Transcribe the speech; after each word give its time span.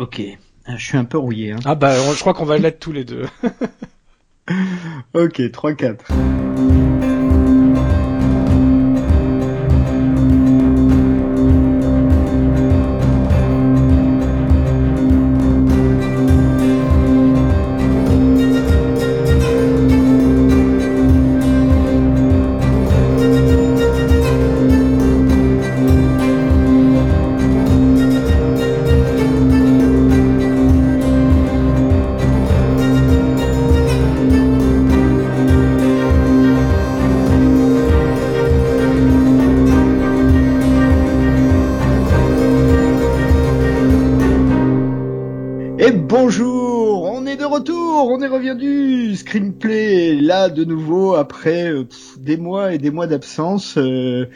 Ok, 0.00 0.22
je 0.66 0.82
suis 0.82 0.96
un 0.96 1.04
peu 1.04 1.18
rouillé. 1.18 1.52
Hein. 1.52 1.58
Ah 1.66 1.74
bah 1.74 1.94
je 1.94 2.20
crois 2.20 2.32
qu'on 2.32 2.46
va 2.46 2.56
l'être 2.56 2.80
tous 2.80 2.90
les 2.90 3.04
deux. 3.04 3.26
ok, 5.12 5.40
3-4. 5.40 5.96
Là 50.40 50.48
de 50.48 50.64
nouveau 50.64 51.14
après 51.14 51.70
euh, 51.70 51.86
des 52.18 52.36
mois 52.36 52.72
et 52.72 52.78
des 52.78 52.90
mois 52.90 53.06
d'absence. 53.06 53.76
Euh, 53.76 54.26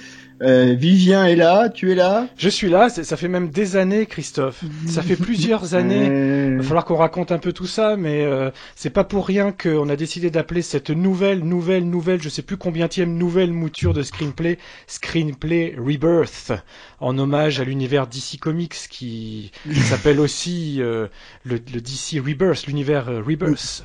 euh, 0.42 0.74
Vivien 0.77 1.27
est 1.27 1.36
là, 1.36 1.68
tu 1.68 1.92
es 1.92 1.94
là? 1.94 2.27
Je 2.36 2.48
suis 2.48 2.68
là, 2.68 2.88
ça 2.88 3.16
fait 3.16 3.28
même 3.28 3.50
des 3.50 3.77
années, 3.77 4.04
Christophe. 4.04 4.64
Ça 4.86 5.02
fait 5.02 5.16
plusieurs 5.16 5.74
années. 5.74 6.06
Il 6.50 6.56
va 6.56 6.62
falloir 6.62 6.84
qu'on 6.84 6.96
raconte 6.96 7.30
un 7.30 7.38
peu 7.38 7.52
tout 7.52 7.66
ça, 7.66 7.96
mais 7.96 8.24
euh, 8.24 8.50
c'est 8.74 8.91
pas 8.91 9.05
pour 9.05 9.27
rien 9.27 9.52
qu'on 9.52 9.88
a 9.88 9.96
décidé 9.96 10.30
d'appeler 10.30 10.62
cette 10.62 10.91
nouvelle, 10.91 11.41
nouvelle, 11.41 11.88
nouvelle, 11.88 12.20
je 12.20 12.28
sais 12.28 12.42
plus 12.42 12.56
combien 12.56 12.89
nouvelle 13.06 13.52
mouture 13.52 13.94
de 13.94 14.02
screenplay, 14.02 14.58
Screenplay 14.86 15.74
Rebirth, 15.78 16.52
en 17.00 17.16
hommage 17.18 17.61
à 17.61 17.64
l'univers 17.64 18.06
DC 18.06 18.39
Comics 18.41 18.74
qui 18.91 19.50
s'appelle 19.72 20.20
aussi 20.20 20.77
euh, 20.80 21.08
le, 21.44 21.61
le, 21.72 21.80
DC 21.80 22.22
Rebirth, 22.24 22.66
l'univers 22.66 23.08
euh, 23.08 23.22
Rebirth. 23.22 23.84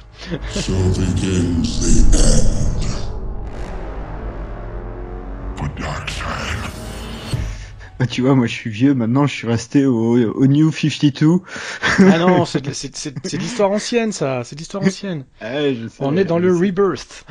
So 0.52 0.74
bah, 8.00 8.08
tu 8.08 8.22
vois, 8.22 8.34
moi 8.34 8.48
je 8.48 8.54
suis 8.54 8.70
vieux, 8.70 8.94
maintenant 8.94 9.28
je 9.28 9.36
suis 9.36 9.48
resté 9.48 9.86
au, 9.86 10.18
au 10.18 10.48
New 10.48 10.72
52. 10.72 11.40
ah 12.00 12.18
non, 12.18 12.46
c'est 12.62 12.62
de 12.62 13.38
l'histoire 13.38 13.72
ancienne 13.72 14.14
ça, 14.14 14.44
c'est 14.46 14.58
l'histoire 14.58 14.84
ancienne. 14.84 15.26
Je 15.42 15.88
sais, 15.90 15.98
On 16.00 16.16
est 16.16 16.26
dans 16.26 16.40
le 16.40 16.56
rebirth. 16.56 17.26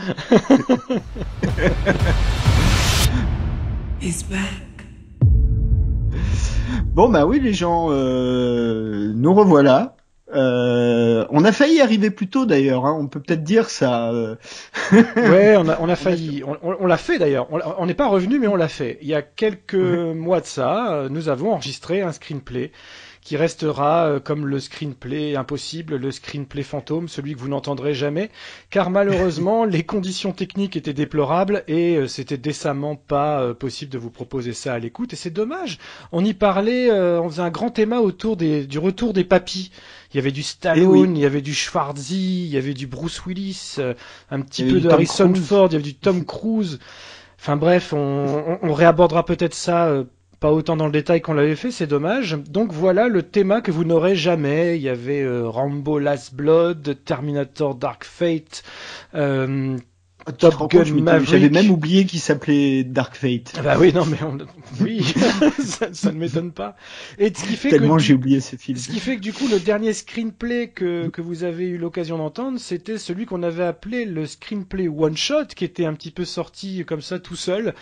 bon 6.94 7.08
bah 7.08 7.26
oui 7.26 7.40
les 7.40 7.54
gens, 7.54 7.88
euh, 7.90 9.12
nous 9.14 9.34
revoilà. 9.34 9.96
Euh, 10.34 11.26
on 11.30 11.44
a 11.44 11.52
failli 11.52 11.80
arriver 11.80 12.10
plus 12.10 12.28
tôt 12.28 12.44
d'ailleurs, 12.44 12.84
hein. 12.84 12.96
on 12.98 13.06
peut 13.06 13.20
peut-être 13.20 13.44
dire 13.44 13.70
ça. 13.70 14.10
Euh. 14.12 14.36
ouais, 14.92 15.56
on 15.56 15.68
a, 15.68 15.78
on 15.80 15.88
a 15.88 15.96
failli, 15.96 16.42
on, 16.44 16.86
l'a 16.86 16.96
fait 16.96 17.18
d'ailleurs. 17.18 17.48
On 17.50 17.86
n'est 17.86 17.94
pas 17.94 18.08
revenu, 18.08 18.38
mais 18.38 18.46
on 18.46 18.56
l'a 18.56 18.68
fait. 18.68 18.98
Il 19.00 19.08
y 19.08 19.14
a 19.14 19.22
quelques 19.22 19.74
mois 19.74 20.40
de 20.40 20.46
ça, 20.46 20.92
euh, 20.92 21.08
nous 21.08 21.28
avons 21.28 21.52
enregistré 21.52 22.02
un 22.02 22.12
screenplay 22.12 22.72
qui 23.22 23.36
restera 23.36 24.06
euh, 24.06 24.20
comme 24.20 24.46
le 24.46 24.58
screenplay 24.58 25.34
impossible, 25.36 25.96
le 25.96 26.10
screenplay 26.10 26.62
fantôme, 26.62 27.08
celui 27.08 27.34
que 27.34 27.40
vous 27.40 27.48
n'entendrez 27.48 27.94
jamais, 27.94 28.30
car 28.70 28.90
malheureusement 28.90 29.64
les 29.66 29.82
conditions 29.82 30.32
techniques 30.32 30.76
étaient 30.76 30.94
déplorables 30.94 31.64
et 31.68 32.06
c'était 32.06 32.38
décemment 32.38 32.96
pas 32.96 33.54
possible 33.54 33.90
de 33.92 33.98
vous 33.98 34.10
proposer 34.10 34.52
ça 34.52 34.74
à 34.74 34.78
l'écoute 34.78 35.12
et 35.14 35.16
c'est 35.16 35.30
dommage. 35.30 35.78
On 36.12 36.24
y 36.24 36.32
parlait, 36.32 36.90
on 36.90 37.28
faisait 37.28 37.42
un 37.42 37.50
grand 37.50 37.70
thème 37.70 37.92
autour 37.92 38.36
des, 38.36 38.66
du 38.66 38.78
retour 38.78 39.12
des 39.12 39.24
papis. 39.24 39.72
Il 40.12 40.16
y 40.16 40.20
avait 40.20 40.32
du 40.32 40.42
Stallone, 40.42 41.12
eh 41.14 41.18
il 41.18 41.22
y 41.22 41.26
avait 41.26 41.42
du 41.42 41.54
Schwarzy, 41.54 42.44
il 42.46 42.50
y 42.50 42.56
avait 42.56 42.74
du 42.74 42.86
Bruce 42.86 43.24
Willis, 43.26 43.76
un 44.30 44.40
petit 44.40 44.64
peu 44.64 44.80
de 44.80 44.88
Harrison 44.88 45.34
Ford, 45.34 45.68
il 45.70 45.72
y 45.72 45.76
avait 45.76 45.84
du 45.84 45.94
Tom 45.94 46.24
Cruise. 46.24 46.78
Enfin 47.38 47.56
bref, 47.56 47.92
on, 47.92 48.58
on 48.62 48.72
réabordera 48.72 49.24
peut-être 49.24 49.54
ça 49.54 50.04
pas 50.40 50.52
autant 50.52 50.76
dans 50.76 50.86
le 50.86 50.92
détail 50.92 51.20
qu'on 51.20 51.32
l'avait 51.32 51.56
fait, 51.56 51.70
c'est 51.70 51.86
dommage. 51.86 52.38
Donc 52.48 52.72
voilà 52.72 53.08
le 53.08 53.22
thème 53.22 53.60
que 53.62 53.70
vous 53.70 53.84
n'aurez 53.84 54.14
jamais. 54.14 54.76
Il 54.76 54.82
y 54.82 54.88
avait 54.88 55.22
euh, 55.22 55.48
Rambo 55.48 55.98
Last 55.98 56.34
Blood, 56.34 56.98
Terminator 57.04 57.74
Dark 57.74 58.04
Fate, 58.04 58.62
euh, 59.14 59.76
Top 60.32 60.70
Gun 60.70 60.84
Maverick. 60.94 61.28
J'avais 61.28 61.50
même 61.50 61.70
oublié 61.70 62.04
qu'il 62.04 62.20
s'appelait 62.20 62.84
Dark 62.84 63.16
Fate. 63.16 63.54
Ah 63.58 63.62
bah 63.62 63.76
oui, 63.78 63.92
non 63.92 64.04
mais 64.04 64.18
oui, 64.80 65.02
ça, 65.92 66.12
ne 66.12 66.18
m'étonne 66.18 66.52
pas. 66.52 66.76
Et 67.18 67.32
ce 67.34 67.44
qui 67.44 67.56
fait 67.56 67.70
Tellement 67.70 67.98
j'ai 67.98 68.14
oublié 68.14 68.40
ce 68.40 68.56
film. 68.56 68.78
Ce 68.78 68.88
qui 68.88 69.00
fait 69.00 69.16
que 69.16 69.20
du 69.20 69.32
coup 69.32 69.48
le 69.48 69.58
dernier 69.58 69.92
screenplay 69.92 70.68
que, 70.68 71.08
que 71.08 71.20
vous 71.20 71.44
avez 71.44 71.68
eu 71.68 71.78
l'occasion 71.78 72.18
d'entendre, 72.18 72.58
c'était 72.58 72.98
celui 72.98 73.26
qu'on 73.26 73.42
avait 73.42 73.64
appelé 73.64 74.04
le 74.04 74.26
screenplay 74.26 74.88
one 74.88 75.16
shot, 75.16 75.46
qui 75.54 75.64
était 75.64 75.84
un 75.84 75.94
petit 75.94 76.10
peu 76.10 76.24
sorti 76.24 76.84
comme 76.86 77.00
ça 77.02 77.18
tout 77.18 77.36
seul. 77.36 77.74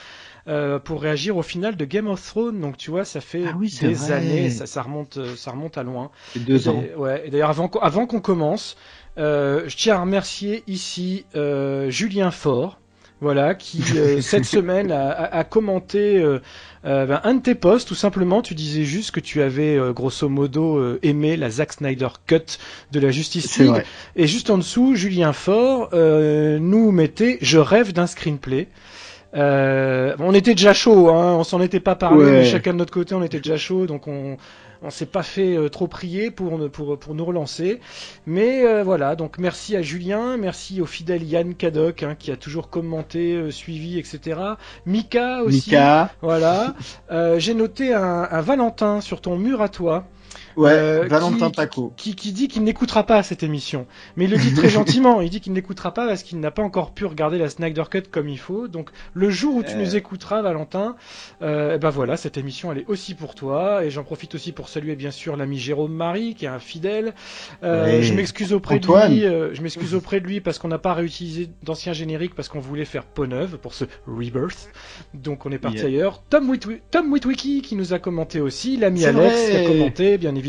Euh, 0.49 0.79
pour 0.79 1.03
réagir 1.03 1.37
au 1.37 1.43
final 1.43 1.75
de 1.75 1.85
Game 1.85 2.07
of 2.07 2.25
Thrones. 2.25 2.61
Donc 2.61 2.77
tu 2.77 2.93
vois, 2.93 3.05
ça 3.05 3.21
fait 3.21 3.47
ah 3.49 3.59
des 3.59 4.13
années, 4.13 4.49
ça, 4.51 4.67
ça, 4.67 4.83
remonte, 4.83 5.17
euh, 5.17 5.35
ça 5.35 5.51
remonte 5.51 5.77
à 5.77 5.83
loin. 5.83 6.13
deux 6.37 6.69
ans. 6.69 6.85
Ouais. 6.97 7.25
Et 7.27 7.31
d'ailleurs, 7.31 7.51
avant, 7.51 7.69
avant 7.83 8.07
qu'on 8.07 8.21
commence, 8.21 8.77
je 9.17 9.77
tiens 9.77 9.97
à 9.97 10.01
remercier 10.01 10.63
ici 10.67 11.25
euh, 11.35 11.91
Julien 11.91 12.31
Faure. 12.31 12.79
Voilà, 13.23 13.55
qui 13.55 13.83
euh, 13.97 14.21
cette 14.21 14.45
semaine 14.45 14.93
a, 14.93 15.09
a, 15.11 15.39
a 15.39 15.45
commenté 15.45 16.19
euh, 16.19 16.39
ben, 16.85 17.19
un 17.25 17.35
de 17.35 17.41
tes 17.41 17.55
posts, 17.55 17.89
tout 17.89 17.95
simplement. 17.95 18.43
Tu 18.43 18.55
disais 18.55 18.85
juste 18.85 19.11
que 19.11 19.21
tu 19.21 19.41
avais 19.41 19.79
grosso 19.95 20.29
modo 20.29 20.99
aimé 21.03 21.39
la 21.39 21.49
Zack 21.49 21.73
Snyder 21.73 22.09
cut 22.27 22.59
de 22.93 23.01
la 23.01 23.11
Justice 23.11 23.59
League. 23.59 23.85
Et 24.17 24.27
juste 24.27 24.51
en 24.51 24.59
dessous, 24.59 24.97
Julien 24.97 25.33
Faure 25.33 25.89
nous 25.95 26.91
mettait 26.93 27.39
"Je 27.41 27.59
rêve 27.59 27.95
d'un 27.95 28.07
screenplay". 28.07 28.69
Euh, 29.37 30.15
on 30.19 30.33
était 30.33 30.55
déjà 30.55 30.73
chaud, 30.73 31.11
hein, 31.11 31.35
on 31.35 31.45
s'en 31.45 31.61
était 31.61 31.81
pas 31.81 31.95
parlé, 31.95 32.25
mais 32.25 32.45
chacun 32.45 32.73
de 32.73 32.79
notre 32.79 32.93
côté, 32.93 33.15
on 33.15 33.23
était 33.23 33.39
déjà 33.39 33.57
chaud, 33.59 33.87
donc 33.87 34.07
on 34.09 34.37
on 34.87 34.91
s'est 34.91 35.07
pas 35.07 35.23
fait 35.23 35.57
euh, 35.57 35.69
trop 35.69 35.89
prier 35.89 36.31
pour, 36.31 36.71
pour, 36.71 36.99
pour 36.99 37.15
nous 37.15 37.25
relancer. 37.25 37.81
Mais 38.27 38.65
euh, 38.65 38.83
voilà, 38.83 39.17
donc 39.17 39.39
merci 39.39 39.77
à 39.77 39.83
Julien, 39.83 40.37
merci 40.37 40.81
au 40.81 40.87
fidèle 40.87 41.25
Yann 41.25 41.55
Caddock 41.55 42.03
hein, 42.03 42.15
qui 42.19 42.31
a 42.31 42.37
toujours 42.37 42.71
commenté, 42.71 43.51
suivi, 43.51 43.99
etc. 43.99 44.41
Mika 44.87 45.43
aussi. 45.43 45.71
Mika. 45.71 46.13
Voilà. 46.23 46.75
J'ai 47.39 47.55
noté 47.55 47.93
un, 47.95 48.29
un 48.31 48.41
Valentin 48.41 49.01
sur 49.01 49.21
ton 49.21 49.37
mur 49.37 49.61
à 49.61 49.69
toi. 49.69 50.07
Ouais, 50.57 50.71
euh, 50.73 51.07
Valentin 51.07 51.51
Paco. 51.51 51.93
Qui, 51.97 52.15
qui, 52.15 52.33
dit 52.33 52.49
qu'il 52.49 52.65
n'écoutera 52.65 53.05
pas 53.05 53.23
cette 53.23 53.43
émission. 53.43 53.87
Mais 54.17 54.25
il 54.25 54.31
le 54.31 54.39
dit 54.39 54.55
très 54.55 54.69
gentiment. 54.71 55.21
Il 55.21 55.29
dit 55.29 55.43
qu'il 55.43 55.53
n'écoutera 55.53 55.93
pas 55.93 56.07
parce 56.07 56.23
qu'il 56.23 56.41
n'a 56.41 56.51
pas 56.51 56.63
encore 56.63 56.93
pu 56.93 57.05
regarder 57.05 57.37
la 57.37 57.51
Snyder 57.51 57.85
Cut 57.91 58.05
comme 58.11 58.29
il 58.29 58.39
faut. 58.39 58.67
Donc, 58.67 58.91
le 59.13 59.29
jour 59.29 59.57
où 59.57 59.63
tu 59.63 59.73
euh. 59.73 59.79
nous 59.79 59.97
écouteras, 59.97 60.41
Valentin, 60.41 60.97
euh, 61.43 61.75
eh 61.75 61.79
ben 61.79 61.91
voilà, 61.91 62.17
cette 62.17 62.39
émission, 62.39 62.73
elle 62.73 62.79
est 62.79 62.89
aussi 62.89 63.15
pour 63.15 63.35
toi. 63.35 63.85
Et 63.85 63.91
j'en 63.91 64.03
profite 64.03 64.35
aussi 64.35 64.53
pour 64.53 64.71
saluer, 64.71 64.97
bien 64.97 65.11
sûr, 65.11 65.37
l'ami 65.37 65.59
Jérôme 65.59 65.93
Marie, 65.93 66.35
qui 66.35 66.47
est 66.47 66.49
un 66.49 66.59
fidèle. 66.59 67.13
Euh, 67.63 68.01
Je 68.01 68.15
m'excuse 68.15 68.55
auprès 68.55 68.79
de 68.79 68.87
lui. 68.87 69.27
Euh, 69.27 69.53
je 69.53 69.61
m'excuse 69.61 69.95
auprès 69.95 70.21
de 70.21 70.27
lui 70.27 70.41
parce 70.41 70.59
qu'on 70.59 70.69
n'a 70.69 70.79
pas 70.79 70.95
réutilisé 70.95 71.51
d'anciens 71.65 71.93
génériques 71.93 72.35
parce 72.35 72.49
qu'on 72.49 72.61
voulait 72.61 72.87
faire 72.87 73.05
peau 73.05 73.27
neuve 73.27 73.59
pour 73.59 73.75
ce 73.75 73.85
Rebirth. 74.07 74.71
Donc, 75.13 75.45
on 75.45 75.53
est 75.53 75.59
parti 75.59 75.81
ailleurs. 75.81 76.23
Tom, 76.31 76.57
Tom 76.91 77.13
Witwicky 77.13 77.61
qui 77.61 77.77
nous 77.77 77.93
a 77.93 77.99
commenté 77.99 78.41
aussi. 78.41 78.79
L'ami 78.79 79.05
Alex 79.05 79.51
qui 79.51 79.57
a 79.57 79.67
commenté, 79.67 80.17
bien 80.17 80.35
évidemment 80.35 80.46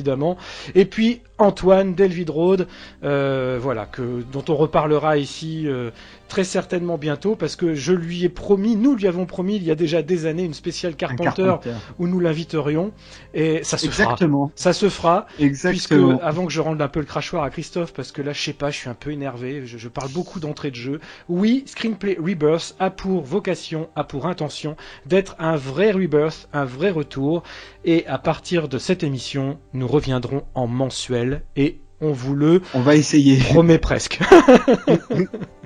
Et 0.75 0.85
puis 0.85 1.21
Antoine 1.37 1.93
Delvidrode, 1.93 2.67
euh, 3.03 3.59
voilà, 3.61 3.85
que, 3.85 4.23
dont 4.31 4.43
on 4.49 4.55
reparlera 4.55 5.17
ici 5.17 5.67
euh, 5.67 5.91
très 6.27 6.43
certainement 6.43 6.97
bientôt, 6.97 7.35
parce 7.35 7.55
que 7.55 7.73
je 7.73 7.93
lui 7.93 8.23
ai 8.23 8.29
promis, 8.29 8.75
nous 8.75 8.95
lui 8.95 9.07
avons 9.07 9.25
promis 9.25 9.55
il 9.55 9.63
y 9.63 9.71
a 9.71 9.75
déjà 9.75 10.01
des 10.01 10.25
années 10.25 10.43
une 10.43 10.53
spéciale 10.53 10.95
Carpenter, 10.95 11.55
où 11.99 12.07
nous 12.07 12.19
l'inviterions, 12.19 12.91
et 13.33 13.63
ça 13.63 13.77
se 13.77 13.85
Exactement. 13.85 14.47
fera. 14.47 14.53
Ça 14.55 14.73
se 14.73 14.89
fera, 14.89 15.27
Exactement. 15.39 16.09
puisque 16.09 16.23
avant 16.23 16.45
que 16.45 16.51
je 16.51 16.61
rende 16.61 16.81
un 16.81 16.87
peu 16.87 16.99
le 16.99 17.05
crachoir 17.05 17.43
à 17.43 17.49
Christophe, 17.49 17.93
parce 17.93 18.11
que 18.11 18.21
là 18.21 18.33
je 18.33 18.41
sais 18.41 18.53
pas, 18.53 18.71
je 18.71 18.77
suis 18.77 18.89
un 18.89 18.93
peu 18.93 19.11
énervé, 19.11 19.65
je, 19.65 19.77
je 19.77 19.87
parle 19.87 20.11
beaucoup 20.11 20.39
d'entrée 20.39 20.71
de 20.71 20.75
jeu. 20.75 20.99
Oui, 21.29 21.63
Screenplay 21.65 22.17
Rebirth 22.19 22.75
a 22.79 22.89
pour 22.89 23.23
vocation, 23.23 23.89
a 23.95 24.03
pour 24.03 24.25
intention 24.27 24.75
d'être 25.05 25.35
un 25.39 25.55
vrai 25.55 25.91
Rebirth, 25.91 26.49
un 26.53 26.65
vrai 26.65 26.89
retour, 26.89 27.43
et 27.85 28.05
à 28.07 28.17
partir 28.17 28.67
de 28.67 28.77
cette 28.77 29.03
émission, 29.03 29.59
nous 29.73 29.87
reviendrons 29.87 30.43
en 30.53 30.67
mensuel 30.67 31.43
et 31.55 31.79
on 32.01 32.11
vous 32.11 32.35
le 32.35 32.61
on 32.73 32.81
va 32.81 32.95
essayer 32.95 33.37
promet 33.37 33.79
presque. 33.79 34.19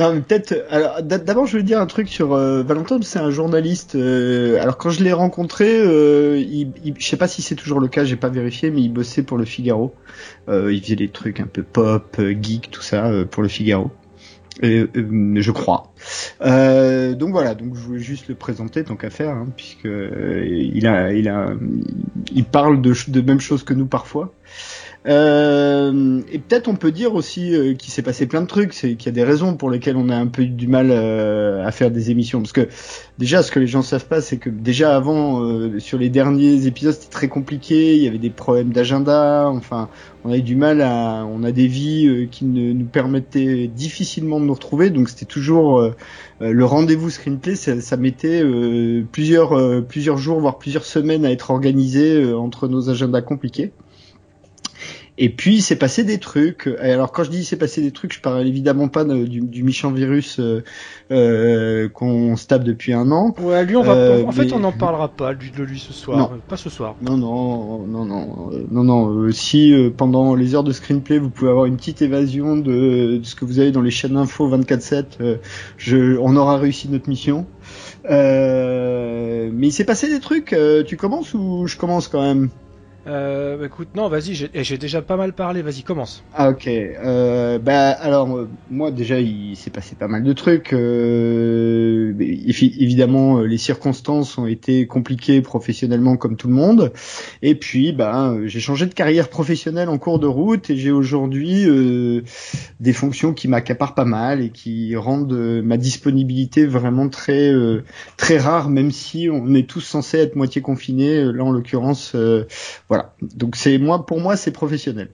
Non, 0.00 0.14
mais 0.14 0.22
peut-être. 0.22 0.54
D'abord, 1.02 1.44
je 1.44 1.58
veux 1.58 1.62
dire 1.62 1.78
un 1.78 1.86
truc 1.86 2.08
sur 2.08 2.32
euh, 2.32 2.62
Valentin. 2.62 2.98
C'est 3.02 3.18
un 3.18 3.30
journaliste. 3.30 3.96
Euh, 3.96 4.58
alors, 4.62 4.78
quand 4.78 4.88
je 4.88 5.04
l'ai 5.04 5.12
rencontré, 5.12 5.78
euh, 5.78 6.38
il, 6.38 6.72
il, 6.82 6.94
je 6.98 7.06
sais 7.06 7.18
pas 7.18 7.28
si 7.28 7.42
c'est 7.42 7.54
toujours 7.54 7.80
le 7.80 7.88
cas. 7.88 8.04
J'ai 8.04 8.16
pas 8.16 8.30
vérifié, 8.30 8.70
mais 8.70 8.80
il 8.80 8.88
bossait 8.88 9.22
pour 9.22 9.36
le 9.36 9.44
Figaro. 9.44 9.94
Euh, 10.48 10.72
il 10.72 10.82
faisait 10.82 10.96
des 10.96 11.10
trucs 11.10 11.38
un 11.38 11.46
peu 11.46 11.62
pop, 11.62 12.16
euh, 12.18 12.34
geek, 12.40 12.70
tout 12.70 12.80
ça 12.80 13.08
euh, 13.08 13.26
pour 13.26 13.42
le 13.42 13.50
Figaro. 13.50 13.90
Et, 14.62 14.86
je 14.94 15.50
crois. 15.50 15.92
donc 16.40 17.30
voilà. 17.30 17.54
Donc 17.54 17.74
je 17.74 17.80
voulais 17.80 18.00
juste 18.00 18.28
le 18.28 18.34
présenter 18.34 18.84
tant 18.84 18.96
qu'à 18.96 19.10
faire, 19.10 19.34
hein, 19.34 19.48
puisque 19.54 19.84
il 19.84 20.86
a, 20.86 21.12
il 21.12 21.28
a, 21.28 21.52
il 22.32 22.44
parle 22.44 22.80
de, 22.80 22.94
de 23.08 23.20
même 23.20 23.40
choses 23.40 23.64
que 23.64 23.74
nous 23.74 23.86
parfois. 23.86 24.32
Euh, 25.06 26.20
et 26.30 26.38
peut-être 26.38 26.68
on 26.68 26.76
peut 26.76 26.92
dire 26.92 27.14
aussi 27.14 27.54
euh, 27.54 27.72
qu'il 27.72 27.90
s'est 27.90 28.02
passé 28.02 28.26
plein 28.26 28.42
de 28.42 28.46
trucs, 28.46 28.74
c'est 28.74 28.96
qu'il 28.96 29.06
y 29.06 29.08
a 29.08 29.12
des 29.12 29.24
raisons 29.24 29.56
pour 29.56 29.70
lesquelles 29.70 29.96
on 29.96 30.10
a 30.10 30.14
un 30.14 30.26
peu 30.26 30.44
du 30.44 30.66
mal 30.68 30.88
euh, 30.90 31.66
à 31.66 31.72
faire 31.72 31.90
des 31.90 32.10
émissions. 32.10 32.40
Parce 32.40 32.52
que 32.52 32.68
déjà, 33.18 33.42
ce 33.42 33.50
que 33.50 33.58
les 33.60 33.66
gens 33.66 33.80
savent 33.80 34.06
pas, 34.06 34.20
c'est 34.20 34.36
que 34.36 34.50
déjà 34.50 34.94
avant, 34.94 35.42
euh, 35.42 35.78
sur 35.78 35.96
les 35.96 36.10
derniers 36.10 36.66
épisodes, 36.66 36.92
c'était 36.92 37.10
très 37.10 37.28
compliqué. 37.28 37.96
Il 37.96 38.02
y 38.02 38.08
avait 38.08 38.18
des 38.18 38.28
problèmes 38.28 38.72
d'agenda. 38.72 39.48
Enfin, 39.48 39.88
on 40.24 40.30
avait 40.30 40.42
du 40.42 40.54
mal 40.54 40.82
à, 40.82 41.24
on 41.26 41.44
a 41.44 41.52
des 41.52 41.66
vies 41.66 42.28
qui 42.30 42.44
ne, 42.44 42.74
nous 42.74 42.84
permettaient 42.84 43.68
difficilement 43.68 44.38
de 44.38 44.44
nous 44.44 44.54
retrouver. 44.54 44.90
Donc 44.90 45.08
c'était 45.08 45.24
toujours 45.24 45.90
le 46.40 46.64
rendez-vous 46.64 47.08
screenplay. 47.08 47.54
Ça, 47.54 47.80
ça 47.80 47.96
mettait 47.96 48.44
plusieurs 49.12 49.82
plusieurs 49.86 50.18
jours, 50.18 50.40
voire 50.40 50.58
plusieurs 50.58 50.84
semaines 50.84 51.24
à 51.24 51.30
être 51.30 51.50
organisé 51.50 52.34
entre 52.34 52.68
nos 52.68 52.90
agendas 52.90 53.22
compliqués. 53.22 53.72
Et 55.22 55.28
puis 55.28 55.56
il 55.56 55.60
s'est 55.60 55.76
passé 55.76 56.02
des 56.02 56.16
trucs. 56.16 56.66
Et 56.82 56.92
alors 56.92 57.12
quand 57.12 57.24
je 57.24 57.30
dis 57.30 57.40
il 57.40 57.44
s'est 57.44 57.58
passé 57.58 57.82
des 57.82 57.90
trucs, 57.90 58.14
je 58.14 58.22
parle 58.22 58.46
évidemment 58.46 58.88
pas 58.88 59.04
du, 59.04 59.42
du 59.42 59.62
méchant 59.62 59.92
virus 59.92 60.40
euh, 60.40 60.64
euh, 61.12 61.90
qu'on 61.90 62.36
se 62.36 62.46
tape 62.46 62.64
depuis 62.64 62.94
un 62.94 63.12
an. 63.12 63.34
Ouais, 63.38 63.66
lui 63.66 63.76
on 63.76 63.82
va. 63.82 63.92
Euh, 63.92 64.24
en 64.24 64.32
fait, 64.32 64.50
on 64.54 64.60
n'en 64.60 64.72
parlera 64.78 65.08
pas 65.08 65.34
de 65.34 65.62
lui 65.62 65.78
ce 65.78 65.92
soir. 65.92 66.16
Non. 66.16 66.30
Pas 66.48 66.56
ce 66.56 66.70
soir. 66.70 66.96
Non, 67.02 67.18
non, 67.18 67.86
non, 67.86 68.06
non, 68.06 68.50
non, 68.70 68.82
non. 68.82 69.30
si 69.30 69.74
pendant 69.94 70.34
les 70.34 70.54
heures 70.54 70.64
de 70.64 70.72
screenplay 70.72 71.18
vous 71.18 71.28
pouvez 71.28 71.50
avoir 71.50 71.66
une 71.66 71.76
petite 71.76 72.00
évasion 72.00 72.56
de, 72.56 73.18
de 73.18 73.20
ce 73.22 73.34
que 73.34 73.44
vous 73.44 73.58
avez 73.58 73.72
dans 73.72 73.82
les 73.82 73.90
chaînes 73.90 74.14
d'infos 74.14 74.48
24/7, 74.48 75.38
je, 75.76 76.16
on 76.16 76.34
aura 76.34 76.56
réussi 76.56 76.88
notre 76.88 77.10
mission. 77.10 77.44
mais 78.08 79.50
il 79.52 79.72
s'est 79.72 79.84
passé 79.84 80.08
des 80.08 80.20
trucs. 80.20 80.56
tu 80.86 80.96
commences 80.96 81.34
ou 81.34 81.66
je 81.66 81.76
commence 81.76 82.08
quand 82.08 82.22
même? 82.22 82.48
Euh, 83.06 83.56
bah, 83.56 83.66
écoute, 83.66 83.88
non, 83.94 84.08
vas-y, 84.08 84.34
j'ai 84.34 84.78
déjà 84.78 85.00
pas 85.00 85.16
mal 85.16 85.32
parlé, 85.32 85.62
vas-y, 85.62 85.82
commence. 85.82 86.22
Ah, 86.34 86.50
ok. 86.50 86.66
Euh, 86.66 87.58
bah, 87.58 87.90
alors, 87.92 88.36
euh, 88.36 88.48
moi, 88.70 88.90
déjà, 88.90 89.20
il 89.20 89.56
s'est 89.56 89.70
passé 89.70 89.96
pas 89.96 90.06
mal 90.06 90.22
de 90.22 90.32
trucs. 90.34 90.74
Euh, 90.74 92.12
évidemment, 92.18 93.38
euh, 93.38 93.44
les 93.44 93.56
circonstances 93.56 94.36
ont 94.36 94.46
été 94.46 94.86
compliquées 94.86 95.40
professionnellement, 95.40 96.18
comme 96.18 96.36
tout 96.36 96.48
le 96.48 96.54
monde. 96.54 96.92
Et 97.40 97.54
puis, 97.54 97.92
bah, 97.92 98.36
j'ai 98.44 98.60
changé 98.60 98.84
de 98.84 98.92
carrière 98.92 99.30
professionnelle 99.30 99.88
en 99.88 99.96
cours 99.96 100.18
de 100.18 100.26
route 100.26 100.68
et 100.68 100.76
j'ai 100.76 100.90
aujourd'hui 100.90 101.66
euh, 101.66 102.22
des 102.80 102.92
fonctions 102.92 103.32
qui 103.32 103.48
m'accaparent 103.48 103.94
pas 103.94 104.04
mal 104.04 104.42
et 104.42 104.50
qui 104.50 104.94
rendent 104.94 105.62
ma 105.64 105.78
disponibilité 105.78 106.66
vraiment 106.66 107.08
très, 107.08 107.50
très 108.18 108.36
rare, 108.36 108.68
même 108.68 108.90
si 108.90 109.28
on 109.30 109.54
est 109.54 109.66
tous 109.66 109.80
censés 109.80 110.18
être 110.18 110.36
moitié 110.36 110.60
confinés. 110.60 111.24
Là, 111.24 111.44
en 111.44 111.50
l'occurrence, 111.50 112.14
voilà. 112.90 113.14
Donc 113.22 113.54
c'est 113.54 113.78
moi, 113.78 114.04
pour 114.04 114.20
moi, 114.20 114.36
c'est 114.36 114.50
professionnel. 114.50 115.10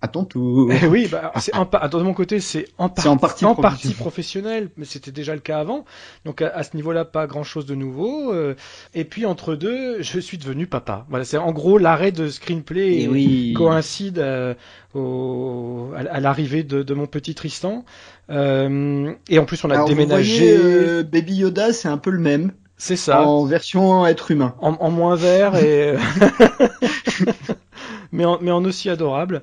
À 0.00 0.08
ton 0.08 0.24
tour. 0.24 0.70
Eh 0.70 0.86
oui, 0.86 1.08
bah, 1.10 1.32
c'est 1.40 1.54
en, 1.56 1.64
de 1.64 2.02
mon 2.02 2.12
côté, 2.12 2.40
c'est 2.40 2.66
en, 2.76 2.86
en, 2.86 3.16
partie, 3.16 3.44
en 3.46 3.54
partie 3.54 3.94
professionnel, 3.94 4.68
mais 4.76 4.84
c'était 4.84 5.12
déjà 5.12 5.34
le 5.34 5.40
cas 5.40 5.60
avant. 5.60 5.84
Donc 6.26 6.42
à, 6.42 6.62
ce 6.62 6.76
niveau-là, 6.76 7.04
pas 7.06 7.26
grand-chose 7.26 7.64
de 7.64 7.74
nouveau. 7.74 8.32
Euh, 8.32 8.54
et 8.94 9.04
puis 9.04 9.24
entre 9.24 9.54
deux, 9.54 10.02
je 10.02 10.20
suis 10.20 10.36
devenu 10.36 10.66
papa. 10.66 11.06
Voilà, 11.08 11.24
c'est 11.24 11.38
en 11.38 11.52
gros 11.52 11.78
l'arrêt 11.78 12.12
de 12.12 12.28
screenplay 12.28 13.02
et 13.02 13.08
oui. 13.08 13.54
coïncide 13.54 14.18
euh, 14.18 14.54
au, 14.94 15.90
à, 15.96 16.20
l'arrivée 16.20 16.64
de, 16.64 16.82
de, 16.82 16.94
mon 16.94 17.06
petit 17.06 17.34
Tristan. 17.34 17.84
Euh, 18.30 19.12
et 19.28 19.38
en 19.38 19.44
plus, 19.44 19.64
on 19.64 19.70
a 19.70 19.84
déménagé. 19.84 20.56
Euh, 20.58 21.02
Baby 21.02 21.36
Yoda, 21.36 21.72
c'est 21.72 21.88
un 21.88 21.98
peu 21.98 22.10
le 22.10 22.20
même. 22.20 22.52
C'est 22.76 22.96
ça. 22.96 23.22
En 23.22 23.44
version 23.44 24.06
être 24.06 24.30
humain. 24.30 24.54
En, 24.60 24.72
en 24.74 24.90
moins 24.90 25.16
vert 25.16 25.56
et. 25.56 25.96
mais 28.12 28.24
en, 28.24 28.38
mais 28.40 28.50
en 28.50 28.64
aussi 28.64 28.90
adorable. 28.90 29.42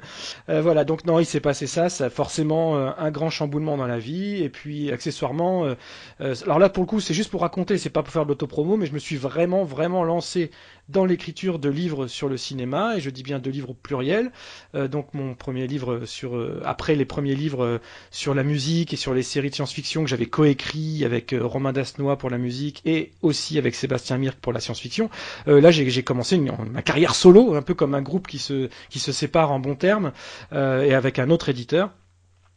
Euh, 0.50 0.62
voilà, 0.62 0.86
donc 0.86 1.06
non, 1.06 1.20
il 1.20 1.26
s'est 1.26 1.40
passé 1.40 1.68
ça, 1.68 1.90
ça 1.90 2.06
a 2.06 2.10
forcément 2.10 2.78
euh, 2.78 2.92
un 2.98 3.12
grand 3.12 3.30
chamboulement 3.30 3.78
dans 3.78 3.88
la 3.88 4.00
vie, 4.00 4.44
et 4.44 4.50
puis 4.50 4.92
accessoirement, 4.92 5.66
euh, 5.66 5.76
euh, 6.22 6.36
alors 6.46 6.60
là 6.60 6.70
pour 6.70 6.84
le 6.84 6.88
coup 6.88 7.00
c'est 7.00 7.14
juste 7.14 7.32
pour 7.32 7.42
raconter, 7.42 7.78
c'est 7.78 7.90
pas 7.90 8.04
pour 8.04 8.14
faire 8.14 8.24
de 8.24 8.30
l'autopromo, 8.30 8.78
mais 8.78 8.86
je 8.86 8.94
me 8.94 9.00
suis 9.00 9.18
vraiment 9.18 9.64
vraiment 9.64 10.04
lancé 10.04 10.52
dans 10.92 11.06
l'écriture 11.06 11.58
de 11.58 11.70
livres 11.70 12.08
sur 12.08 12.30
le 12.30 12.38
cinéma, 12.38 12.98
et 12.98 13.02
je 13.02 13.10
dis 13.10 13.24
bien 13.24 13.40
de 13.40 13.50
livres 13.50 13.72
au 13.72 13.74
pluriel. 13.74 14.32
Euh, 14.76 14.88
donc 14.88 15.14
mon 15.14 15.34
premier 15.34 15.68
livre 15.68 16.06
sur, 16.06 16.36
euh, 16.36 16.62
après 16.66 16.96
les 16.96 17.06
premiers 17.06 17.36
livres 17.36 17.64
euh, 17.64 17.78
sur 18.12 18.34
la 18.34 18.44
musique 18.44 18.94
et 18.94 18.98
sur 18.98 19.14
les 19.14 19.24
séries 19.24 19.50
de 19.50 19.56
science-fiction 19.56 20.04
que 20.04 20.10
j'avais 20.10 20.26
coécrit 20.26 21.04
avec 21.06 21.34
Romain 21.40 21.74
Dasnois 21.74 22.18
pour 22.18 22.30
la 22.30 22.38
musique 22.38 22.82
et 22.86 23.12
aussi 23.22 23.58
avec 23.58 23.76
Sébastien 23.76 24.18
Mirk 24.18 24.38
pour 24.40 24.54
la 24.54 24.60
science-fiction. 24.60 25.10
là 25.46 25.72
j'ai 25.72 26.04
commencé 26.04 26.38
ma 26.40 26.82
carrière 26.82 27.16
solo, 27.16 27.56
un 27.56 27.62
peu 27.62 27.74
comme 27.74 27.96
un 27.96 28.02
groupe 28.02 28.28
qui 28.28 28.40
se, 28.40 28.70
qui 28.90 29.00
se 29.00 29.12
sépare 29.12 29.52
en 29.52 29.60
bons 29.60 29.76
termes, 29.76 30.12
et 30.52 30.94
avec 30.94 31.20
un 31.20 31.30
autre 31.30 31.50
éditeur. 31.50 31.92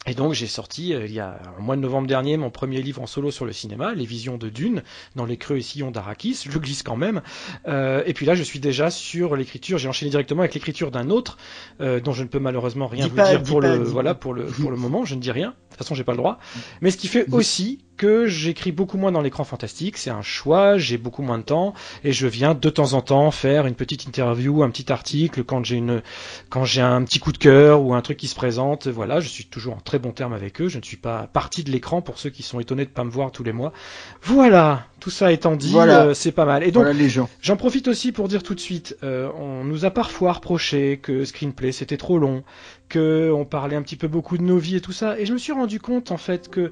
Et 0.06 0.14
donc 0.14 0.34
j'ai 0.34 0.46
sorti 0.46 0.92
euh, 0.92 1.06
il 1.06 1.12
y 1.12 1.20
a 1.20 1.40
un 1.58 1.62
mois 1.62 1.76
de 1.76 1.80
novembre 1.80 2.06
dernier 2.06 2.36
mon 2.36 2.50
premier 2.50 2.82
livre 2.82 3.00
en 3.00 3.06
solo 3.06 3.30
sur 3.30 3.46
le 3.46 3.52
cinéma, 3.52 3.94
Les 3.94 4.04
Visions 4.04 4.36
de 4.36 4.50
Dune, 4.50 4.82
dans 5.16 5.24
les 5.24 5.38
creux 5.38 5.56
et 5.56 5.62
sillons 5.62 5.90
d'Arakis. 5.90 6.44
Je 6.48 6.58
glisse 6.58 6.82
quand 6.82 6.96
même. 6.96 7.22
Euh, 7.66 8.02
et 8.04 8.12
puis 8.12 8.26
là 8.26 8.34
je 8.34 8.42
suis 8.42 8.60
déjà 8.60 8.90
sur 8.90 9.34
l'écriture. 9.34 9.78
J'ai 9.78 9.88
enchaîné 9.88 10.10
directement 10.10 10.40
avec 10.40 10.54
l'écriture 10.54 10.90
d'un 10.90 11.08
autre 11.08 11.38
euh, 11.80 12.00
dont 12.00 12.12
je 12.12 12.22
ne 12.22 12.28
peux 12.28 12.38
malheureusement 12.38 12.86
rien 12.86 13.08
vous 13.08 13.16
dire 13.16 13.42
pour 13.42 13.60
le 13.62 13.76
voilà 13.78 14.14
pour 14.14 14.34
le 14.34 14.44
pour 14.44 14.70
le 14.70 14.76
moment. 14.76 15.06
Je 15.06 15.14
ne 15.14 15.20
dis 15.20 15.32
rien. 15.32 15.48
De 15.48 15.54
toute 15.70 15.78
façon 15.78 15.94
j'ai 15.94 16.04
pas 16.04 16.12
le 16.12 16.18
droit. 16.18 16.38
Mais 16.82 16.90
ce 16.90 16.98
qui 16.98 17.08
fait 17.08 17.26
aussi 17.32 17.80
que 17.96 18.26
j'écris 18.26 18.72
beaucoup 18.72 18.98
moins 18.98 19.12
dans 19.12 19.20
l'écran 19.20 19.44
fantastique, 19.44 19.96
c'est 19.96 20.10
un 20.10 20.22
choix, 20.22 20.78
j'ai 20.78 20.98
beaucoup 20.98 21.22
moins 21.22 21.38
de 21.38 21.44
temps 21.44 21.74
et 22.02 22.12
je 22.12 22.26
viens 22.26 22.54
de 22.54 22.70
temps 22.70 22.92
en 22.92 23.00
temps 23.00 23.30
faire 23.30 23.66
une 23.66 23.74
petite 23.74 24.04
interview, 24.04 24.62
un 24.62 24.70
petit 24.70 24.92
article 24.92 25.44
quand 25.44 25.64
j'ai 25.64 25.76
une 25.76 26.02
quand 26.50 26.64
j'ai 26.64 26.82
un 26.82 27.02
petit 27.04 27.20
coup 27.20 27.32
de 27.32 27.38
cœur 27.38 27.82
ou 27.82 27.94
un 27.94 28.02
truc 28.02 28.18
qui 28.18 28.28
se 28.28 28.34
présente, 28.34 28.86
voilà, 28.88 29.20
je 29.20 29.28
suis 29.28 29.46
toujours 29.46 29.74
en 29.74 29.80
très 29.80 29.93
bon 29.98 30.12
terme 30.12 30.32
avec 30.32 30.60
eux, 30.60 30.68
je 30.68 30.78
ne 30.78 30.82
suis 30.82 30.96
pas 30.96 31.28
parti 31.32 31.64
de 31.64 31.70
l'écran 31.70 32.02
pour 32.02 32.18
ceux 32.18 32.30
qui 32.30 32.42
sont 32.42 32.60
étonnés 32.60 32.84
de 32.84 32.90
pas 32.90 33.04
me 33.04 33.10
voir 33.10 33.30
tous 33.32 33.44
les 33.44 33.52
mois. 33.52 33.72
Voilà, 34.22 34.86
tout 35.00 35.10
ça 35.10 35.32
étant 35.32 35.56
dit, 35.56 35.76
euh, 35.76 36.14
c'est 36.14 36.32
pas 36.32 36.44
mal. 36.44 36.64
Et 36.64 36.70
donc 36.70 36.86
j'en 37.40 37.56
profite 37.56 37.88
aussi 37.88 38.12
pour 38.12 38.28
dire 38.28 38.42
tout 38.42 38.54
de 38.54 38.60
suite, 38.60 38.96
euh, 39.02 39.30
on 39.38 39.64
nous 39.64 39.84
a 39.84 39.90
parfois 39.90 40.32
reproché 40.32 40.98
que 41.02 41.24
Screenplay 41.24 41.72
c'était 41.72 41.96
trop 41.96 42.18
long, 42.18 42.44
que 42.88 43.30
on 43.34 43.44
parlait 43.44 43.76
un 43.76 43.82
petit 43.82 43.96
peu 43.96 44.08
beaucoup 44.08 44.38
de 44.38 44.42
nos 44.42 44.58
vies 44.58 44.76
et 44.76 44.80
tout 44.80 44.92
ça 44.92 45.18
et 45.18 45.26
je 45.26 45.32
me 45.32 45.38
suis 45.38 45.52
rendu 45.52 45.80
compte 45.80 46.10
en 46.10 46.16
fait 46.16 46.48
que 46.48 46.70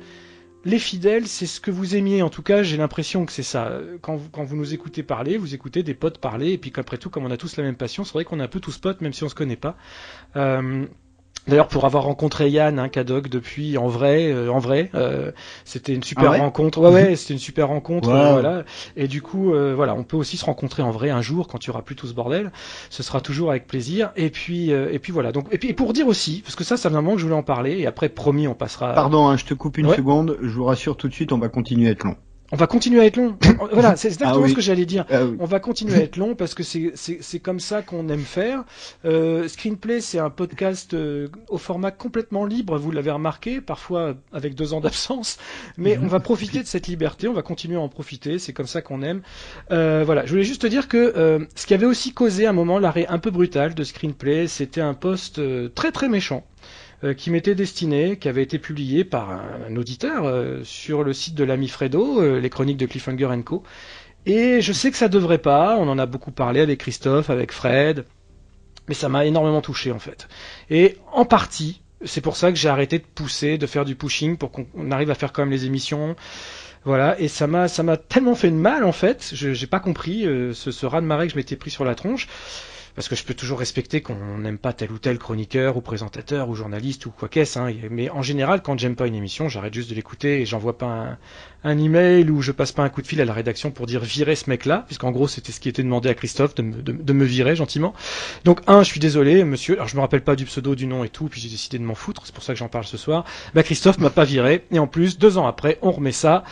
les 0.64 0.78
fidèles, 0.78 1.26
c'est 1.26 1.46
ce 1.46 1.60
que 1.60 1.70
vous 1.70 1.96
aimiez. 1.96 2.22
En 2.22 2.30
tout 2.30 2.42
cas, 2.42 2.62
j'ai 2.62 2.76
l'impression 2.76 3.26
que 3.26 3.32
c'est 3.32 3.42
ça. 3.42 3.80
Quand 4.00 4.16
vous, 4.16 4.28
quand 4.30 4.44
vous 4.44 4.56
nous 4.56 4.74
écoutez 4.74 5.02
parler, 5.02 5.36
vous 5.36 5.54
écoutez 5.54 5.82
des 5.82 5.94
potes 5.94 6.18
parler, 6.18 6.52
et 6.52 6.58
puis 6.58 6.70
qu'après 6.70 6.98
tout, 6.98 7.10
comme 7.10 7.24
on 7.24 7.30
a 7.30 7.36
tous 7.36 7.56
la 7.56 7.64
même 7.64 7.76
passion, 7.76 8.04
c'est 8.04 8.12
vrai 8.12 8.24
qu'on 8.24 8.38
est 8.40 8.44
un 8.44 8.48
peu 8.48 8.60
tous 8.60 8.78
potes, 8.78 9.00
même 9.00 9.12
si 9.12 9.24
on 9.24 9.28
se 9.28 9.34
connaît 9.34 9.56
pas. 9.56 9.76
Euh, 10.36 10.86
D'ailleurs, 11.48 11.66
pour 11.66 11.84
avoir 11.84 12.04
rencontré 12.04 12.48
Yann, 12.48 12.78
hein, 12.78 12.88
Kadok, 12.88 13.28
depuis 13.28 13.76
en 13.76 13.88
vrai, 13.88 14.32
euh, 14.32 14.48
en 14.48 14.60
vrai, 14.60 14.90
euh, 14.94 15.32
c'était 15.64 15.92
une 15.92 16.02
super 16.04 16.32
ah 16.32 16.38
rencontre. 16.38 16.78
Ouais, 16.80 16.90
ouais, 16.90 17.16
c'était 17.16 17.34
une 17.34 17.40
super 17.40 17.68
rencontre. 17.68 18.10
Euh, 18.10 18.32
voilà. 18.32 18.64
Et 18.96 19.08
du 19.08 19.22
coup, 19.22 19.52
euh, 19.52 19.74
voilà, 19.74 19.94
on 19.94 20.04
peut 20.04 20.16
aussi 20.16 20.36
se 20.36 20.44
rencontrer 20.44 20.82
en 20.82 20.92
vrai 20.92 21.10
un 21.10 21.20
jour 21.20 21.48
quand 21.48 21.58
tu 21.58 21.70
auras 21.70 21.82
plus 21.82 21.96
tout 21.96 22.06
ce 22.06 22.14
bordel. 22.14 22.52
Ce 22.90 23.02
sera 23.02 23.20
toujours 23.20 23.50
avec 23.50 23.66
plaisir. 23.66 24.12
Et 24.14 24.30
puis, 24.30 24.70
et 24.70 24.98
puis 25.00 25.12
voilà. 25.12 25.32
Donc, 25.32 25.46
et 25.50 25.58
puis 25.58 25.72
pour 25.72 25.92
dire 25.92 26.06
aussi, 26.06 26.42
parce 26.44 26.54
que 26.54 26.64
ça, 26.64 26.76
c'est 26.76 26.86
un 26.88 26.92
moment 26.92 27.14
que 27.14 27.18
je 27.18 27.24
voulais 27.24 27.36
en 27.36 27.42
parler. 27.42 27.78
Et 27.78 27.86
après, 27.86 28.08
promis, 28.08 28.46
on 28.46 28.54
passera. 28.54 28.92
Pardon, 28.92 29.26
hein, 29.26 29.36
je 29.36 29.44
te 29.44 29.54
coupe 29.54 29.78
une 29.78 29.92
seconde. 29.92 30.38
Je 30.40 30.48
vous 30.48 30.64
rassure 30.64 30.96
tout 30.96 31.08
de 31.08 31.14
suite, 31.14 31.32
on 31.32 31.38
va 31.38 31.48
continuer 31.48 31.88
à 31.88 31.92
être 31.92 32.04
long. 32.04 32.16
On 32.52 32.56
va 32.56 32.66
continuer 32.66 33.00
à 33.00 33.06
être 33.06 33.16
long. 33.16 33.36
voilà, 33.72 33.96
c'est 33.96 34.08
exactement 34.08 34.44
ah 34.44 34.48
ce 34.48 34.54
que 34.54 34.60
j'allais 34.60 34.84
dire. 34.84 35.06
Ah 35.10 35.22
on 35.38 35.46
va 35.46 35.58
continuer 35.58 35.94
à 35.94 36.02
être 36.02 36.18
long 36.18 36.34
parce 36.34 36.54
que 36.54 36.62
c'est 36.62 37.40
comme 37.40 37.60
ça 37.60 37.80
qu'on 37.82 38.08
aime 38.08 38.20
faire. 38.20 38.64
Euh, 39.06 39.48
Screenplay, 39.48 40.02
c'est 40.02 40.18
un 40.18 40.30
podcast 40.30 40.92
euh, 40.92 41.28
au 41.48 41.58
format 41.58 41.90
complètement 41.90 42.44
libre, 42.44 42.78
vous 42.78 42.90
l'avez 42.90 43.10
remarqué, 43.10 43.60
parfois 43.60 44.14
avec 44.32 44.54
deux 44.54 44.74
ans 44.74 44.80
d'absence, 44.80 45.38
mais 45.78 45.98
on 45.98 46.06
va 46.06 46.20
profiter 46.32 46.60
de 46.60 46.66
cette 46.66 46.86
liberté, 46.86 47.26
on 47.26 47.32
va 47.32 47.42
continuer 47.42 47.76
à 47.76 47.80
en 47.80 47.88
profiter, 47.88 48.38
c'est 48.38 48.52
comme 48.52 48.66
ça 48.66 48.82
qu'on 48.82 49.02
aime. 49.02 49.22
Euh, 49.70 50.02
voilà, 50.04 50.26
je 50.26 50.30
voulais 50.30 50.44
juste 50.44 50.62
te 50.62 50.66
dire 50.66 50.88
que 50.88 51.48
ce 51.54 51.66
qui 51.66 51.74
avait 51.74 51.86
aussi 51.86 52.12
causé 52.12 52.46
un 52.46 52.52
moment 52.52 52.78
l'arrêt 52.78 53.06
un 53.08 53.18
peu 53.18 53.30
brutal 53.30 53.74
de 53.74 53.82
Screenplay, 53.82 54.46
c'était 54.46 54.82
un 54.82 54.94
post 54.94 55.38
euh, 55.38 55.68
très 55.74 55.92
très 55.92 56.08
méchant 56.08 56.44
qui 57.14 57.30
m'était 57.30 57.54
destiné, 57.54 58.16
qui 58.16 58.28
avait 58.28 58.42
été 58.42 58.58
publié 58.58 59.04
par 59.04 59.30
un, 59.30 59.76
auditeur 59.76 60.24
euh, 60.24 60.62
sur 60.64 61.02
le 61.02 61.12
site 61.12 61.34
de 61.34 61.44
l'ami 61.44 61.68
Fredo, 61.68 62.20
euh, 62.20 62.40
les 62.40 62.50
chroniques 62.50 62.76
de 62.76 62.86
Cliffhanger 62.86 63.28
Co. 63.44 63.62
Et 64.24 64.60
je 64.60 64.72
sais 64.72 64.90
que 64.92 64.96
ça 64.96 65.08
devrait 65.08 65.38
pas, 65.38 65.76
on 65.78 65.88
en 65.88 65.98
a 65.98 66.06
beaucoup 66.06 66.30
parlé 66.30 66.60
avec 66.60 66.78
Christophe, 66.78 67.28
avec 67.28 67.50
Fred, 67.50 68.04
mais 68.88 68.94
ça 68.94 69.08
m'a 69.08 69.24
énormément 69.26 69.60
touché 69.60 69.90
en 69.90 69.98
fait. 69.98 70.28
Et 70.70 70.96
en 71.12 71.24
partie, 71.24 71.82
c'est 72.04 72.20
pour 72.20 72.36
ça 72.36 72.52
que 72.52 72.58
j'ai 72.58 72.68
arrêté 72.68 72.98
de 72.98 73.04
pousser, 73.04 73.58
de 73.58 73.66
faire 73.66 73.84
du 73.84 73.96
pushing 73.96 74.36
pour 74.36 74.52
qu'on 74.52 74.90
arrive 74.92 75.10
à 75.10 75.14
faire 75.16 75.32
quand 75.32 75.42
même 75.42 75.50
les 75.50 75.66
émissions. 75.66 76.14
Voilà, 76.84 77.18
et 77.20 77.28
ça 77.28 77.46
m'a 77.48 77.66
ça 77.68 77.82
m'a 77.82 77.96
tellement 77.96 78.34
fait 78.34 78.50
de 78.50 78.56
mal 78.56 78.84
en 78.84 78.92
fait, 78.92 79.30
je 79.34 79.52
j'ai 79.52 79.68
pas 79.68 79.78
compris 79.78 80.26
euh, 80.26 80.52
ce, 80.52 80.72
ce 80.72 80.84
raz 80.86 81.00
de 81.00 81.06
marée 81.06 81.26
que 81.26 81.32
je 81.32 81.36
m'étais 81.36 81.54
pris 81.56 81.70
sur 81.70 81.84
la 81.84 81.94
tronche 81.94 82.26
parce 82.94 83.08
que 83.08 83.16
je 83.16 83.24
peux 83.24 83.34
toujours 83.34 83.58
respecter 83.58 84.02
qu'on 84.02 84.38
n'aime 84.38 84.58
pas 84.58 84.72
tel 84.72 84.92
ou 84.92 84.98
tel 84.98 85.18
chroniqueur 85.18 85.76
ou 85.76 85.80
présentateur 85.80 86.48
ou 86.48 86.54
journaliste 86.54 87.06
ou 87.06 87.10
quoi 87.10 87.28
qu'est-ce. 87.28 87.58
Hein. 87.58 87.72
Mais 87.90 88.10
en 88.10 88.22
général, 88.22 88.62
quand 88.62 88.78
j'aime 88.78 88.96
pas 88.96 89.06
une 89.06 89.14
émission, 89.14 89.48
j'arrête 89.48 89.72
juste 89.72 89.90
de 89.90 89.94
l'écouter 89.94 90.40
et 90.40 90.46
j'envoie 90.46 90.76
pas 90.76 90.86
un, 90.86 91.18
un, 91.64 91.78
email 91.78 92.30
ou 92.30 92.42
je 92.42 92.52
passe 92.52 92.72
pas 92.72 92.82
un 92.82 92.88
coup 92.90 93.00
de 93.00 93.06
fil 93.06 93.20
à 93.20 93.24
la 93.24 93.32
rédaction 93.32 93.70
pour 93.70 93.86
dire 93.86 94.02
virer 94.02 94.36
ce 94.36 94.50
mec-là, 94.50 94.84
puisqu'en 94.86 95.10
gros 95.10 95.28
c'était 95.28 95.52
ce 95.52 95.60
qui 95.60 95.68
était 95.68 95.82
demandé 95.82 96.08
à 96.08 96.14
Christophe 96.14 96.54
de 96.54 96.62
me, 96.62 96.82
de, 96.82 96.92
de 96.92 97.12
me, 97.12 97.24
virer 97.24 97.56
gentiment. 97.56 97.94
Donc 98.44 98.60
un, 98.66 98.82
je 98.82 98.88
suis 98.88 99.00
désolé, 99.00 99.44
monsieur. 99.44 99.74
Alors 99.74 99.88
je 99.88 99.96
me 99.96 100.00
rappelle 100.00 100.22
pas 100.22 100.36
du 100.36 100.44
pseudo, 100.44 100.74
du 100.74 100.86
nom 100.86 101.04
et 101.04 101.08
tout, 101.08 101.28
puis 101.28 101.40
j'ai 101.40 101.48
décidé 101.48 101.78
de 101.78 101.84
m'en 101.84 101.94
foutre. 101.94 102.22
C'est 102.26 102.34
pour 102.34 102.44
ça 102.44 102.52
que 102.52 102.58
j'en 102.58 102.68
parle 102.68 102.84
ce 102.84 102.98
soir. 102.98 103.24
Bah 103.54 103.62
Christophe 103.62 103.98
m'a 103.98 104.10
pas 104.10 104.24
viré 104.24 104.64
et 104.70 104.78
en 104.78 104.86
plus 104.86 105.18
deux 105.18 105.38
ans 105.38 105.46
après, 105.46 105.78
on 105.82 105.92
remet 105.92 106.12
ça. 106.12 106.44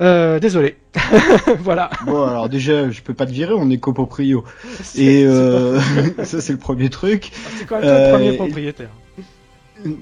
Euh, 0.00 0.38
désolé. 0.38 0.76
voilà. 1.60 1.90
Bon, 2.04 2.24
alors 2.24 2.48
déjà, 2.48 2.90
je 2.90 3.00
peux 3.02 3.14
pas 3.14 3.26
te 3.26 3.32
virer, 3.32 3.54
on 3.54 3.70
est 3.70 3.78
coproprio. 3.78 4.44
Et 4.96 5.24
euh, 5.24 5.78
ça, 6.24 6.40
c'est 6.40 6.52
le 6.52 6.58
premier 6.58 6.90
truc. 6.90 7.32
Ah, 7.32 7.50
c'est 7.56 7.66
quand 7.66 7.80
même 7.80 7.88
euh, 7.88 8.06
le 8.06 8.16
premier 8.16 8.32
propriétaire. 8.36 8.90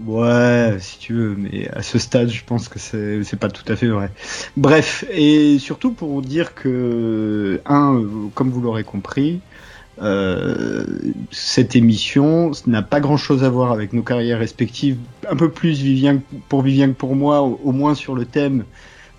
Ouais, 0.07 0.77
si 0.79 0.99
tu 0.99 1.15
veux, 1.15 1.37
mais 1.37 1.69
à 1.71 1.83
ce 1.83 1.99
stade, 1.99 2.31
je 2.31 2.45
pense 2.45 2.69
que 2.69 2.79
c'est 2.79 3.23
c'est 3.25 3.39
pas 3.39 3.49
tout 3.49 3.71
à 3.71 3.77
fait 3.77 3.89
vrai. 3.89 4.11
Bref, 4.57 5.05
et 5.13 5.59
surtout 5.59 5.91
pour 5.91 6.23
dire 6.23 6.55
que 6.55 7.61
un, 7.67 8.03
comme 8.35 8.51
vous 8.51 8.61
l'aurez 8.61 8.85
compris, 8.85 9.41
euh, 10.01 10.85
cette 11.31 11.75
émission 11.75 12.53
n'a 12.67 12.83
pas 12.83 13.01
grand 13.01 13.17
chose 13.17 13.43
à 13.43 13.51
voir 13.51 13.73
avec 13.73 13.93
nos 13.93 14.03
carrières 14.03 14.39
respectives, 14.39 14.97
un 15.29 15.37
peu 15.37 15.51
plus 15.51 15.81
Vivien, 15.81 16.21
pour 16.49 16.63
Vivien 16.63 16.89
que 16.89 16.95
pour 16.95 17.17
moi, 17.17 17.43
au, 17.43 17.61
au 17.63 17.73
moins 17.73 17.95
sur 17.97 18.15
le 18.15 18.25
thème 18.25 18.65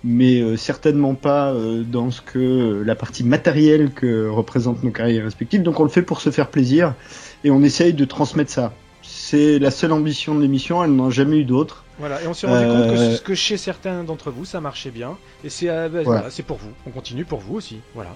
mais 0.06 0.40
euh, 0.40 0.56
certainement 0.56 1.14
pas 1.14 1.50
euh, 1.50 1.82
dans 1.82 2.12
ce 2.12 2.20
que 2.20 2.38
euh, 2.38 2.84
la 2.84 2.94
partie 2.94 3.24
matérielle 3.24 3.90
que 3.90 4.28
représentent 4.28 4.84
nos 4.84 4.92
carrières 4.92 5.24
respectives. 5.24 5.62
Donc 5.62 5.80
on 5.80 5.82
le 5.82 5.88
fait 5.90 6.02
pour 6.02 6.20
se 6.20 6.30
faire 6.30 6.48
plaisir 6.48 6.94
et 7.42 7.50
on 7.50 7.60
essaye 7.62 7.92
de 7.92 8.04
transmettre 8.04 8.52
ça. 8.52 8.72
C'est 9.02 9.58
la 9.58 9.72
seule 9.72 9.92
ambition 9.92 10.36
de 10.36 10.42
l'émission, 10.42 10.82
elle 10.84 10.94
n'en 10.94 11.08
a 11.08 11.10
jamais 11.10 11.38
eu 11.38 11.44
d'autre. 11.44 11.84
Voilà, 11.98 12.22
et 12.22 12.26
on 12.28 12.34
s'est 12.34 12.46
rendu 12.46 12.66
compte 12.66 12.94
que, 12.94 13.22
que, 13.22 13.34
chez 13.34 13.56
certains 13.56 14.04
d'entre 14.04 14.30
vous, 14.30 14.44
ça 14.44 14.60
marchait 14.60 14.90
bien. 14.90 15.16
Et 15.42 15.48
c'est 15.48 15.66
bah, 15.66 15.88
voilà. 15.88 16.02
voilà, 16.04 16.28
pour 16.46 16.58
vous. 16.58 16.70
On 16.86 16.90
continue 16.90 17.24
pour 17.24 17.40
vous 17.40 17.54
aussi. 17.54 17.80
Voilà. 17.94 18.10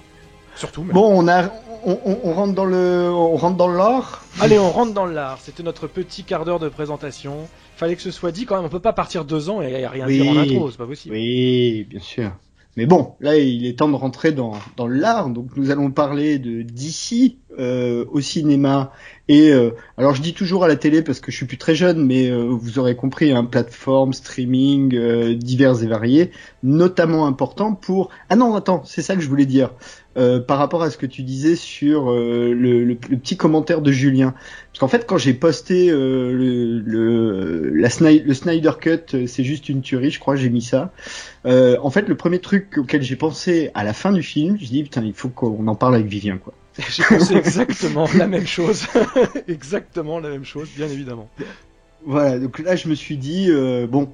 Surtout. 0.55 0.83
Même. 0.83 0.93
Bon, 0.93 1.09
on, 1.11 1.27
a, 1.27 1.47
on, 1.85 1.97
on, 2.05 2.19
on, 2.23 2.33
rentre 2.33 2.53
dans 2.53 2.65
le, 2.65 3.09
on 3.11 3.35
rentre 3.35 3.57
dans 3.57 3.69
l'art. 3.69 4.25
Allez, 4.39 4.59
on 4.59 4.69
rentre 4.69 4.93
dans 4.93 5.05
l'art. 5.05 5.39
C'était 5.41 5.63
notre 5.63 5.87
petit 5.87 6.23
quart 6.23 6.45
d'heure 6.45 6.59
de 6.59 6.69
présentation 6.69 7.47
fallait 7.81 7.95
que 7.95 8.01
ce 8.03 8.11
soit 8.11 8.31
dit 8.31 8.45
quand 8.45 8.55
même. 8.55 8.65
On 8.65 8.69
peut 8.69 8.79
pas 8.79 8.93
partir 8.93 9.25
deux 9.25 9.49
ans 9.49 9.59
et 9.61 9.87
rien 9.87 10.05
oui, 10.05 10.21
dire 10.21 10.31
en 10.31 10.37
intro, 10.37 10.69
c'est 10.69 10.77
pas 10.77 10.85
possible. 10.85 11.15
Oui, 11.15 11.87
bien 11.89 11.99
sûr. 11.99 12.31
Mais 12.77 12.85
bon, 12.85 13.15
là, 13.19 13.37
il 13.37 13.65
est 13.65 13.79
temps 13.79 13.89
de 13.89 13.95
rentrer 13.95 14.31
dans, 14.31 14.53
dans 14.77 14.87
l'art. 14.87 15.29
Donc, 15.31 15.57
nous 15.57 15.71
allons 15.71 15.89
parler 15.89 16.37
de 16.37 16.61
d'ici 16.61 17.39
euh, 17.59 18.05
au 18.11 18.21
cinéma. 18.21 18.91
Et 19.27 19.53
euh, 19.53 19.71
alors, 19.97 20.13
je 20.13 20.21
dis 20.21 20.33
toujours 20.33 20.65
à 20.65 20.67
la 20.67 20.75
télé 20.75 21.01
parce 21.01 21.21
que 21.21 21.31
je 21.31 21.37
suis 21.37 21.45
plus 21.45 21.57
très 21.57 21.73
jeune, 21.73 22.05
mais 22.05 22.29
euh, 22.29 22.47
vous 22.49 22.79
aurez 22.79 22.95
compris, 22.95 23.31
hein, 23.31 23.45
plateforme, 23.45 24.11
streaming, 24.11 24.93
euh, 24.93 25.35
divers 25.35 25.81
et 25.83 25.87
variés, 25.87 26.31
notamment 26.63 27.27
important 27.27 27.73
pour. 27.73 28.09
Ah 28.29 28.35
non, 28.35 28.55
attends, 28.55 28.83
c'est 28.83 29.01
ça 29.01 29.15
que 29.15 29.21
je 29.21 29.29
voulais 29.29 29.45
dire. 29.45 29.71
Euh, 30.17 30.41
par 30.41 30.57
rapport 30.57 30.83
à 30.83 30.89
ce 30.89 30.97
que 30.97 31.05
tu 31.05 31.23
disais 31.23 31.55
sur 31.55 32.11
euh, 32.11 32.53
le, 32.53 32.83
le, 32.83 32.97
le, 33.09 33.17
petit 33.17 33.37
commentaire 33.37 33.81
de 33.81 33.93
Julien. 33.93 34.33
Parce 34.67 34.79
qu'en 34.79 34.89
fait, 34.89 35.05
quand 35.07 35.17
j'ai 35.17 35.33
posté 35.33 35.89
le, 35.89 36.79
le, 36.79 37.69
la 37.69 37.87
le 37.87 38.33
Snyder 38.33 38.71
Cut, 38.81 39.27
c'est 39.27 39.45
juste 39.45 39.69
une 39.69 39.81
tuerie, 39.81 40.11
je 40.11 40.19
crois, 40.19 40.35
j'ai 40.35 40.49
mis 40.49 40.61
ça. 40.61 40.91
en 41.45 41.89
fait, 41.89 42.09
le 42.09 42.15
premier 42.15 42.39
truc 42.39 42.77
auquel 42.77 43.01
j'ai 43.01 43.15
pensé 43.15 43.71
à 43.73 43.85
la 43.85 43.93
fin 43.93 44.11
du 44.11 44.23
film, 44.23 44.57
je 44.59 44.67
dis 44.67 44.83
putain, 44.83 45.03
il 45.05 45.13
faut 45.13 45.29
qu'on 45.29 45.65
en 45.67 45.75
parle 45.75 45.95
avec 45.95 46.07
Vivien, 46.07 46.37
quoi. 46.37 46.53
J'ai 46.89 47.03
pensé 47.03 47.35
exactement 47.35 48.07
la 48.17 48.27
même 48.27 48.47
chose, 48.47 48.87
exactement 49.47 50.19
la 50.19 50.29
même 50.29 50.45
chose, 50.45 50.69
bien 50.75 50.87
évidemment. 50.87 51.29
Voilà, 52.05 52.39
donc 52.39 52.59
là 52.59 52.75
je 52.75 52.87
me 52.87 52.95
suis 52.95 53.17
dit 53.17 53.51
bon, 53.89 54.09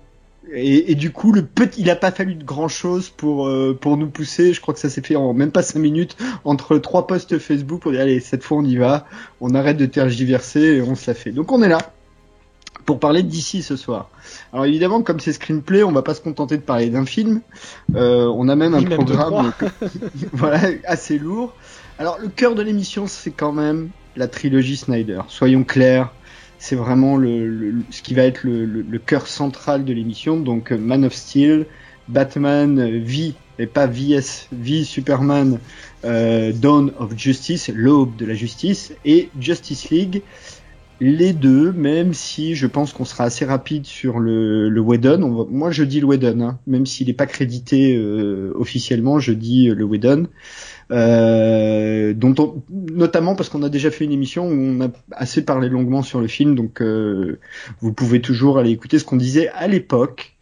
et, 0.54 0.92
et, 0.92 0.96
du 0.96 1.12
coup, 1.12 1.32
le 1.32 1.44
petit, 1.44 1.82
il 1.82 1.90
a 1.90 1.96
pas 1.96 2.12
fallu 2.12 2.36
de 2.36 2.44
grand 2.44 2.68
chose 2.68 3.10
pour 3.10 3.48
euh, 3.48 3.78
pour 3.80 3.98
nous 3.98 4.08
pousser. 4.08 4.54
Je 4.54 4.62
crois 4.62 4.74
que 4.74 4.80
ça 4.80 4.90
s'est 4.90 5.02
fait 5.02 5.16
en 5.16 5.34
même 5.34 5.52
pas 5.52 5.62
cinq 5.62 5.80
minutes 5.80 6.16
entre 6.46 6.78
trois 6.78 7.08
posts 7.08 7.38
Facebook 7.38 7.82
pour 7.82 7.92
dire 7.92 8.02
allez 8.02 8.20
cette 8.20 8.44
fois 8.44 8.58
on 8.58 8.64
y 8.64 8.78
va, 8.78 9.08
on 9.42 9.54
arrête 9.56 9.78
de 9.78 9.86
tergiverser 9.86 10.78
et 10.78 10.82
on 10.82 10.96
se 10.96 11.10
la 11.10 11.16
fait. 11.16 11.32
Donc 11.32 11.52
on 11.52 11.62
est 11.62 11.70
là 11.70 11.80
pour 12.86 13.00
parler 13.00 13.24
d'ici 13.24 13.62
ce 13.62 13.76
soir. 13.76 14.10
Alors 14.54 14.66
évidemment, 14.66 15.02
comme 15.02 15.20
c'est 15.20 15.34
screenplay, 15.34 15.84
on 15.84 15.92
va 15.92 16.04
pas 16.04 16.14
se 16.14 16.22
contenter 16.22 16.56
de 16.56 16.62
parler 16.62 16.90
d'un 16.90 17.06
film. 17.06 17.42
Euh, 17.96 18.32
on 18.34 18.48
a 18.48 18.56
même 18.56 18.74
un 18.74 18.82
même 18.82 18.90
programme 18.90 19.52
voilà 20.32 20.62
assez 20.86 21.20
lourd. 21.20 21.54
Alors 22.00 22.20
le 22.20 22.28
cœur 22.28 22.56
de 22.56 22.62
l'émission, 22.62 23.08
c'est 23.08 23.32
quand 23.32 23.52
même 23.52 23.90
la 24.16 24.28
trilogie 24.28 24.78
Snyder. 24.78 25.22
Soyons 25.28 25.64
clairs 25.64 26.14
c'est 26.60 26.76
vraiment 26.76 27.20
ce 27.20 28.02
qui 28.02 28.14
va 28.14 28.24
être 28.24 28.44
le, 28.44 28.66
le 28.66 29.00
cœur 29.00 29.28
central 29.28 29.86
de 29.86 29.94
l'émission. 29.94 30.40
Donc 30.40 30.72
Man 30.72 31.06
of 31.06 31.14
Steel, 31.14 31.66
Batman 32.08 33.00
V 33.04 33.34
et 33.60 33.68
pas 33.68 33.88
VS, 33.88 34.48
V 34.52 34.84
Superman, 34.84 35.60
euh, 36.06 36.52
Dawn 36.54 36.92
of 37.00 37.18
Justice, 37.18 37.70
l'aube 37.74 38.16
de 38.16 38.26
la 38.26 38.34
justice, 38.34 38.94
et 39.06 39.30
Justice 39.40 39.90
League. 39.90 40.22
Les 41.00 41.34
deux, 41.34 41.72
même 41.74 42.14
si 42.16 42.56
je 42.56 42.66
pense 42.66 42.92
qu'on 42.92 43.06
sera 43.06 43.26
assez 43.26 43.46
rapide 43.46 43.86
sur 43.86 44.18
le, 44.18 44.68
le 44.68 44.82
Whedon. 44.82 45.48
Moi, 45.52 45.70
je 45.70 45.84
dis 45.84 46.00
le 46.00 46.08
Whedon, 46.08 46.42
hein, 46.42 46.60
même 46.66 46.88
s'il 46.88 47.06
n'est 47.06 47.14
pas 47.14 47.28
crédité 47.28 47.96
euh, 47.96 48.52
officiellement, 48.56 49.20
je 49.20 49.32
dis 49.34 49.68
le 49.68 49.84
Whedon. 49.84 50.28
Euh, 50.90 52.14
dont 52.14 52.34
on, 52.38 52.64
notamment 52.70 53.36
parce 53.36 53.50
qu'on 53.50 53.62
a 53.64 53.70
déjà 53.70 53.92
fait 53.92 54.06
une 54.06 54.14
émission 54.14 54.48
où 54.48 54.54
on 54.54 54.82
a 54.82 54.88
assez 55.12 55.44
parlé 55.44 55.68
longuement 55.68 56.02
sur 56.02 56.22
le 56.22 56.28
film, 56.28 56.56
donc 56.56 56.82
euh, 56.82 57.40
vous 57.82 57.92
pouvez 57.92 58.22
toujours 58.22 58.58
aller 58.58 58.72
écouter 58.72 58.98
ce 58.98 59.04
qu'on 59.04 59.18
disait 59.18 59.50
à 59.50 59.68
l'époque. 59.68 60.38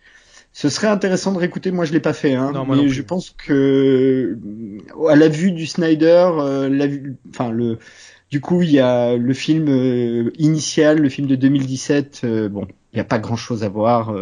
Ce 0.53 0.69
serait 0.69 0.87
intéressant 0.87 1.33
de 1.33 1.37
réécouter. 1.39 1.71
Moi, 1.71 1.83
je 1.83 1.91
l'ai 1.91 1.99
pas 1.99 2.13
fait, 2.13 2.33
hein, 2.33 2.53
non, 2.53 2.65
mais 2.65 2.87
je 2.87 3.01
pense 3.01 3.31
que 3.31 4.37
à 5.09 5.15
la 5.15 5.27
vue 5.27 5.51
du 5.51 5.65
Snyder, 5.65 6.29
euh, 6.37 6.69
la 6.69 6.87
vue, 6.87 7.17
enfin 7.29 7.51
le, 7.51 7.77
du 8.29 8.39
coup, 8.39 8.61
il 8.61 8.71
y 8.71 8.79
a 8.79 9.17
le 9.17 9.33
film 9.33 9.67
euh, 9.67 10.31
initial, 10.37 10.99
le 10.99 11.09
film 11.09 11.27
de 11.27 11.35
2017. 11.35 12.21
Euh, 12.23 12.47
bon, 12.47 12.67
il 12.93 12.95
n'y 12.95 13.01
a 13.01 13.05
pas 13.05 13.19
grand 13.19 13.35
chose 13.35 13.63
à 13.63 13.69
voir. 13.69 14.13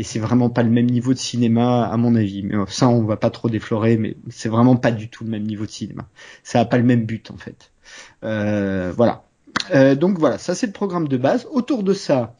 Euh, 0.00 0.02
et 0.02 0.02
c'est 0.02 0.18
vraiment 0.18 0.50
pas 0.50 0.62
le 0.62 0.70
même 0.70 0.86
niveau 0.86 1.12
de 1.12 1.18
cinéma 1.18 1.84
à 1.86 1.96
mon 1.96 2.14
avis. 2.14 2.42
Mais 2.42 2.56
ça, 2.68 2.88
on 2.88 3.04
va 3.04 3.16
pas 3.16 3.30
trop 3.30 3.48
déflorer, 3.48 3.96
mais 3.96 4.16
c'est 4.28 4.48
vraiment 4.48 4.76
pas 4.76 4.90
du 4.90 5.08
tout 5.08 5.24
le 5.24 5.30
même 5.30 5.44
niveau 5.44 5.66
de 5.66 5.70
cinéma. 5.70 6.06
Ça 6.42 6.60
a 6.60 6.64
pas 6.64 6.78
le 6.78 6.84
même 6.84 7.04
but 7.04 7.30
en 7.30 7.36
fait. 7.36 7.72
Euh, 8.24 8.92
voilà. 8.96 9.24
Euh, 9.74 9.94
donc 9.94 10.18
voilà, 10.18 10.38
ça 10.38 10.54
c'est 10.54 10.66
le 10.66 10.72
programme 10.72 11.08
de 11.08 11.16
base. 11.16 11.46
Autour 11.50 11.82
de 11.82 11.92
ça, 11.92 12.34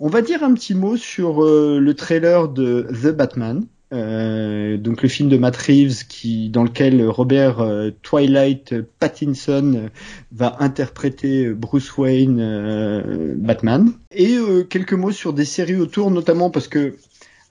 on 0.00 0.08
va 0.08 0.22
dire 0.22 0.42
un 0.42 0.54
petit 0.54 0.74
mot 0.74 0.96
sur 0.96 1.44
euh, 1.44 1.78
le 1.80 1.94
trailer 1.94 2.48
de 2.48 2.86
The 2.90 3.08
Batman. 3.08 3.66
Euh, 3.92 4.78
donc 4.78 5.02
le 5.02 5.08
film 5.08 5.28
de 5.28 5.36
Matt 5.36 5.56
Reeves 5.56 6.06
qui 6.08 6.48
dans 6.48 6.64
lequel 6.64 7.06
Robert 7.06 7.60
euh, 7.60 7.90
Twilight 8.02 8.74
Pattinson 8.98 9.90
va 10.32 10.56
interpréter 10.60 11.50
Bruce 11.50 11.96
Wayne 11.98 12.38
euh, 12.40 13.34
Batman. 13.36 13.92
Et 14.14 14.38
quelques 14.68 14.92
mots 14.92 15.12
sur 15.12 15.32
des 15.32 15.44
séries 15.44 15.76
autour 15.76 16.10
notamment 16.10 16.50
parce 16.50 16.68
que 16.68 16.96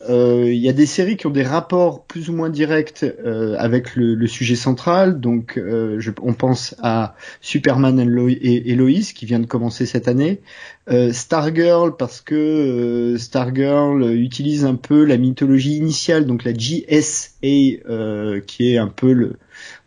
il 0.09 0.57
y 0.57 0.69
a 0.69 0.73
des 0.73 0.85
séries 0.85 1.17
qui 1.17 1.27
ont 1.27 1.31
des 1.31 1.43
rapports 1.43 2.05
plus 2.05 2.29
ou 2.29 2.33
moins 2.33 2.49
directs 2.49 3.03
euh, 3.03 3.55
avec 3.57 3.95
le, 3.95 4.27
sujet 4.27 4.55
central. 4.55 5.19
Donc, 5.19 5.57
euh, 5.57 5.99
je, 5.99 6.11
on 6.21 6.33
pense 6.33 6.75
à 6.81 7.15
Superman 7.41 7.99
et, 7.99 8.75
Lois 8.75 9.13
qui 9.13 9.25
vient 9.25 9.39
de 9.39 9.45
commencer 9.45 9.85
cette 9.85 10.07
année. 10.07 10.41
Euh, 10.89 11.13
Stargirl 11.13 11.95
parce 11.95 12.21
que 12.21 12.35
euh, 12.35 13.17
Stargirl 13.17 14.13
utilise 14.15 14.65
un 14.65 14.75
peu 14.75 15.05
la 15.05 15.17
mythologie 15.17 15.77
initiale, 15.77 16.25
donc 16.25 16.43
la 16.43 16.53
GSA 16.53 18.41
qui 18.47 18.73
est 18.73 18.77
un 18.77 18.87
peu 18.87 19.13
le 19.13 19.33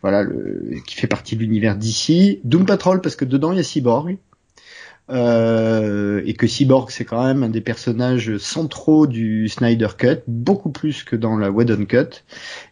voilà 0.01 0.23
le, 0.23 0.75
qui 0.87 0.95
fait 0.95 1.07
partie 1.07 1.35
de 1.35 1.41
l'univers 1.41 1.75
d'ici. 1.75 2.39
Doom 2.43 2.65
Patrol 2.65 3.01
parce 3.01 3.15
que 3.15 3.25
dedans 3.25 3.51
il 3.51 3.57
y 3.57 3.59
a 3.59 3.63
Cyborg. 3.63 4.17
Euh, 5.11 6.23
et 6.25 6.33
que 6.33 6.47
Cyborg 6.47 6.89
c'est 6.89 7.05
quand 7.05 7.23
même 7.23 7.43
un 7.43 7.49
des 7.49 7.61
personnages 7.61 8.37
centraux 8.37 9.05
du 9.05 9.47
Snyder 9.49 9.89
Cut, 9.95 10.21
beaucoup 10.27 10.71
plus 10.71 11.03
que 11.03 11.15
dans 11.15 11.37
la 11.37 11.51
Whedon 11.51 11.85
Cut. 11.85 12.23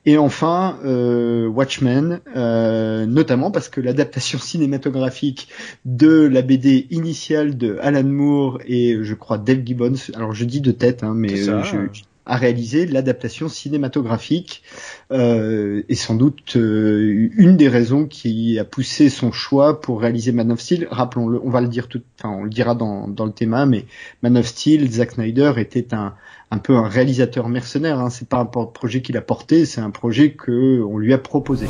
Et 0.07 0.17
enfin 0.17 0.79
euh, 0.83 1.47
Watchmen, 1.47 2.21
euh, 2.35 3.05
notamment 3.05 3.51
parce 3.51 3.69
que 3.69 3.81
l'adaptation 3.81 4.39
cinématographique 4.43 5.49
de 5.85 6.25
la 6.25 6.41
BD 6.41 6.87
initiale 6.89 7.55
de 7.55 7.77
Alan 7.81 8.03
Moore 8.03 8.59
et 8.65 8.97
je 9.01 9.13
crois 9.13 9.37
Dave 9.37 9.61
Gibbons, 9.63 9.93
alors 10.15 10.33
je 10.33 10.45
dis 10.45 10.61
de 10.61 10.71
tête, 10.71 11.03
hein, 11.03 11.13
mais 11.15 11.35
ça, 11.35 11.61
je, 11.61 11.77
à 12.25 12.37
réaliser 12.37 12.85
l'adaptation 12.85 13.49
cinématographique 13.49 14.63
euh, 15.11 15.83
et 15.89 15.95
sans 15.95 16.15
doute 16.15 16.55
euh, 16.55 17.29
une 17.35 17.57
des 17.57 17.67
raisons 17.67 18.05
qui 18.05 18.57
a 18.59 18.65
poussé 18.65 19.09
son 19.09 19.31
choix 19.31 19.81
pour 19.81 20.01
réaliser 20.01 20.31
Man 20.31 20.51
of 20.51 20.59
Steel. 20.59 20.87
Rappelons-le, 20.89 21.39
on 21.43 21.49
va 21.49 21.61
le 21.61 21.67
dire 21.67 21.87
tout, 21.87 22.01
enfin 22.19 22.29
on 22.29 22.43
le 22.43 22.49
dira 22.49 22.75
dans, 22.75 23.07
dans 23.07 23.25
le 23.25 23.31
thème, 23.31 23.65
mais 23.67 23.85
Man 24.21 24.37
of 24.37 24.45
Steel, 24.45 24.89
Zack 24.91 25.11
Snyder 25.11 25.53
était 25.57 25.93
un 25.93 26.15
un 26.53 26.59
peu 26.59 26.75
un 26.75 26.87
réalisateur 26.87 27.49
mercenaire. 27.49 27.99
Hein. 27.99 28.11
C'est 28.11 28.29
pas 28.29 28.37
un 28.37 28.45
projet 28.45 29.01
qu'il 29.01 29.17
a 29.17 29.21
porté, 29.21 29.65
c'est 29.65 29.81
un 29.81 29.89
projet 29.89 30.33
que 30.33 30.83
on 30.83 30.99
lui 30.99 31.11
a 31.11 31.17
proposé. 31.17 31.65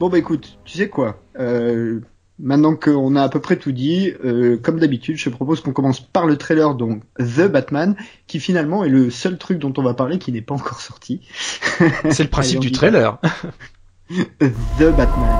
Bon 0.00 0.08
bah 0.08 0.18
écoute, 0.18 0.58
tu 0.64 0.76
sais 0.76 0.88
quoi 0.88 1.22
euh, 1.38 2.00
Maintenant 2.38 2.76
qu'on 2.76 3.16
a 3.16 3.22
à 3.22 3.28
peu 3.30 3.40
près 3.40 3.56
tout 3.56 3.72
dit, 3.72 4.12
euh, 4.22 4.58
comme 4.62 4.78
d'habitude, 4.78 5.16
je 5.16 5.30
propose 5.30 5.62
qu'on 5.62 5.72
commence 5.72 6.00
par 6.00 6.26
le 6.26 6.36
trailer, 6.36 6.74
donc 6.74 7.02
The 7.18 7.48
Batman, 7.48 7.96
qui 8.26 8.40
finalement 8.40 8.84
est 8.84 8.90
le 8.90 9.08
seul 9.08 9.38
truc 9.38 9.58
dont 9.58 9.72
on 9.78 9.82
va 9.82 9.94
parler 9.94 10.18
qui 10.18 10.32
n'est 10.32 10.42
pas 10.42 10.54
encore 10.54 10.82
sorti. 10.82 11.22
C'est 12.10 12.24
le 12.24 12.28
principe 12.28 12.60
du 12.60 12.72
trailer. 12.72 13.18
The 14.10 14.94
Batman. 14.94 15.30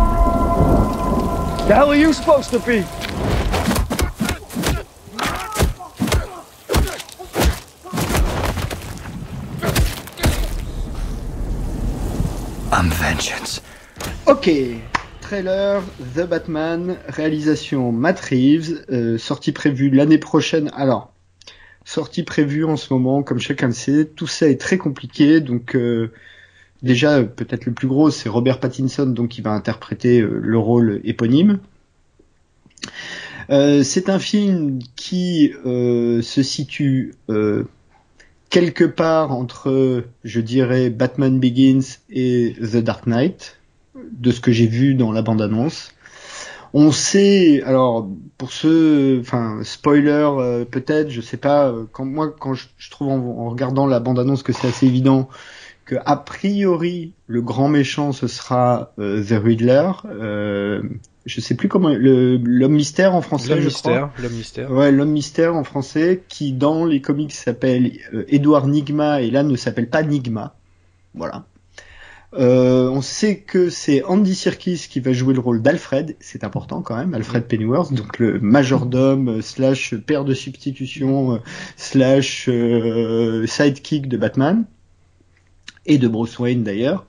The 1.69 1.73
hell 1.73 1.91
are 1.91 1.97
you 1.97 2.15
supposed 2.15 2.51
to 2.53 2.61
be? 2.61 2.83
I'm 12.73 12.89
vengeance. 12.91 13.61
Ok, 14.27 14.51
trailer 15.27 15.83
The 16.15 16.21
Batman, 16.21 16.99
réalisation 17.09 17.91
Matt 17.91 18.21
Reeves, 18.21 18.85
euh, 18.93 19.19
sortie 19.19 19.51
prévue 19.51 19.91
l'année 19.91 20.19
prochaine. 20.19 20.71
Alors, 20.73 21.13
sortie 21.85 22.23
prévue 22.23 22.65
en 22.65 22.77
ce 22.77 22.93
moment, 22.93 23.25
comme 23.25 23.41
chacun 23.41 23.67
le 23.67 23.73
sait, 23.73 24.05
tout 24.05 24.29
ça 24.29 24.49
est 24.49 24.61
très 24.61 24.79
compliqué, 24.79 25.41
donc 25.41 25.75
euh, 25.75 26.13
déjà 26.85 27.25
peut-être 27.25 27.67
le 27.67 27.73
plus 27.73 27.89
gros, 27.89 28.13
c'est 28.13 28.29
Robert 28.29 28.61
Pattinson, 28.61 29.07
donc 29.07 29.31
qui 29.31 29.41
va 29.41 29.51
interpréter 29.51 30.21
euh, 30.21 30.39
le 30.41 30.59
rôle 30.59 31.01
éponyme. 31.03 31.59
c'est 33.49 34.09
un 34.09 34.21
film 34.21 34.79
qui 34.95 35.53
se 35.65 36.43
situe 36.45 37.15
quelque 38.49 38.85
part 38.85 39.33
entre, 39.33 40.05
je 40.23 40.41
dirais, 40.41 40.89
Batman 40.89 41.41
Begins 41.41 41.99
et 42.11 42.55
The 42.61 42.77
Dark 42.77 43.09
Knight 43.09 43.57
de 44.13 44.31
ce 44.31 44.41
que 44.41 44.53
j'ai 44.53 44.67
vu 44.67 44.95
dans 44.95 45.13
la 45.13 45.23
bande-annonce. 45.23 45.93
On 46.75 46.93
sait, 46.93 47.63
alors 47.63 48.09
pour 48.37 48.53
ceux, 48.53 49.19
enfin 49.21 49.61
spoiler 49.63 50.29
euh, 50.39 50.65
peut-être, 50.65 51.11
je 51.11 51.21
sais 51.21 51.37
pas. 51.37 51.69
Euh, 51.69 51.85
quand 51.91 52.05
moi, 52.05 52.35
quand 52.39 52.55
je, 52.55 52.91
trouve 52.91 53.09
en, 53.09 53.49
regardant 53.49 53.87
la 53.87 54.01
bande-annonce 54.01 54.43
que 54.43 54.53
c'est 54.53 54.69
assez 54.69 54.87
évident 54.87 55.29
que 55.85 55.95
a 56.05 56.17
priori 56.17 57.13
le 57.29 57.41
grand 57.41 57.69
méchant 57.69 58.13
ce 58.13 58.27
sera 58.27 58.93
euh, 58.99 59.25
The 59.25 59.41
Riddler. 59.43 59.91
je 61.25 61.41
sais 61.41 61.55
plus 61.55 61.69
comment 61.69 61.91
l'homme 61.97 62.73
mystère 62.73 63.15
en 63.15 63.23
français. 63.23 63.55
L'homme 63.55 63.65
mystère. 63.65 64.11
L'homme 64.21 64.33
mystère. 64.33 64.71
Ouais, 64.71 64.93
l'homme 64.93 65.13
mystère 65.13 65.55
en 65.55 65.65
français 65.65 66.25
qui 66.29 66.53
dans 66.53 66.85
les 66.85 67.01
comics 67.01 67.33
s'appelle 67.33 67.93
Edward 68.29 68.69
Nigma 68.69 69.23
et 69.23 69.31
là 69.31 69.45
ne 69.45 69.57
s'appelle 69.57 69.89
pas 69.89 70.03
Nigma. 70.03 70.55
Voilà. 71.15 71.47
Euh, 72.35 72.89
on 72.89 73.03
sait 73.03 73.39
que 73.39 73.71
c'est 73.71 74.03
Andy 74.03 74.35
Serkis 74.35 74.87
qui 74.91 75.01
va 75.01 75.13
jouer 75.13 75.33
le 75.33 75.41
rôle 75.41 75.63
d'Alfred, 75.63 76.17
c'est 76.21 76.45
important 76.45 76.83
quand 76.83 76.97
même, 76.97 77.15
Alfred 77.15 77.45
mm. 77.45 77.47
Pennyworth, 77.47 77.93
donc 77.93 78.19
le 78.19 78.41
majordome 78.41 79.29
euh, 79.29 79.43
slash 79.43 79.95
père 79.95 80.25
de 80.25 80.35
substitution 80.35 81.35
euh, 81.35 81.39
slash 81.77 82.51
sidekick 83.47 84.09
de 84.09 84.17
Batman 84.17 84.65
et 85.87 85.99
de 85.99 86.09
Bruce 86.09 86.39
Wayne 86.39 86.65
d'ailleurs. 86.65 87.07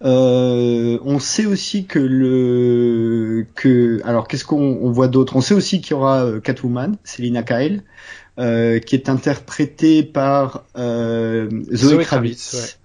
on 0.00 1.18
sait 1.20 1.46
aussi 1.46 1.86
que 1.86 2.00
le 2.00 3.46
que 3.54 4.00
alors 4.04 4.26
qu'est-ce 4.26 4.44
qu'on 4.44 4.90
voit 4.90 5.08
d'autre? 5.08 5.36
On 5.36 5.40
sait 5.40 5.54
aussi 5.54 5.80
qu'il 5.80 5.92
y 5.92 5.94
aura 5.94 6.26
Catwoman, 6.42 6.96
Selina 7.04 7.44
Kyle, 7.44 7.84
qui 8.36 8.94
est 8.96 9.08
interprétée 9.08 10.02
par 10.02 10.64
Zoe, 10.76 12.02
Kravitz. 12.02 12.54
Euh, 12.54 12.81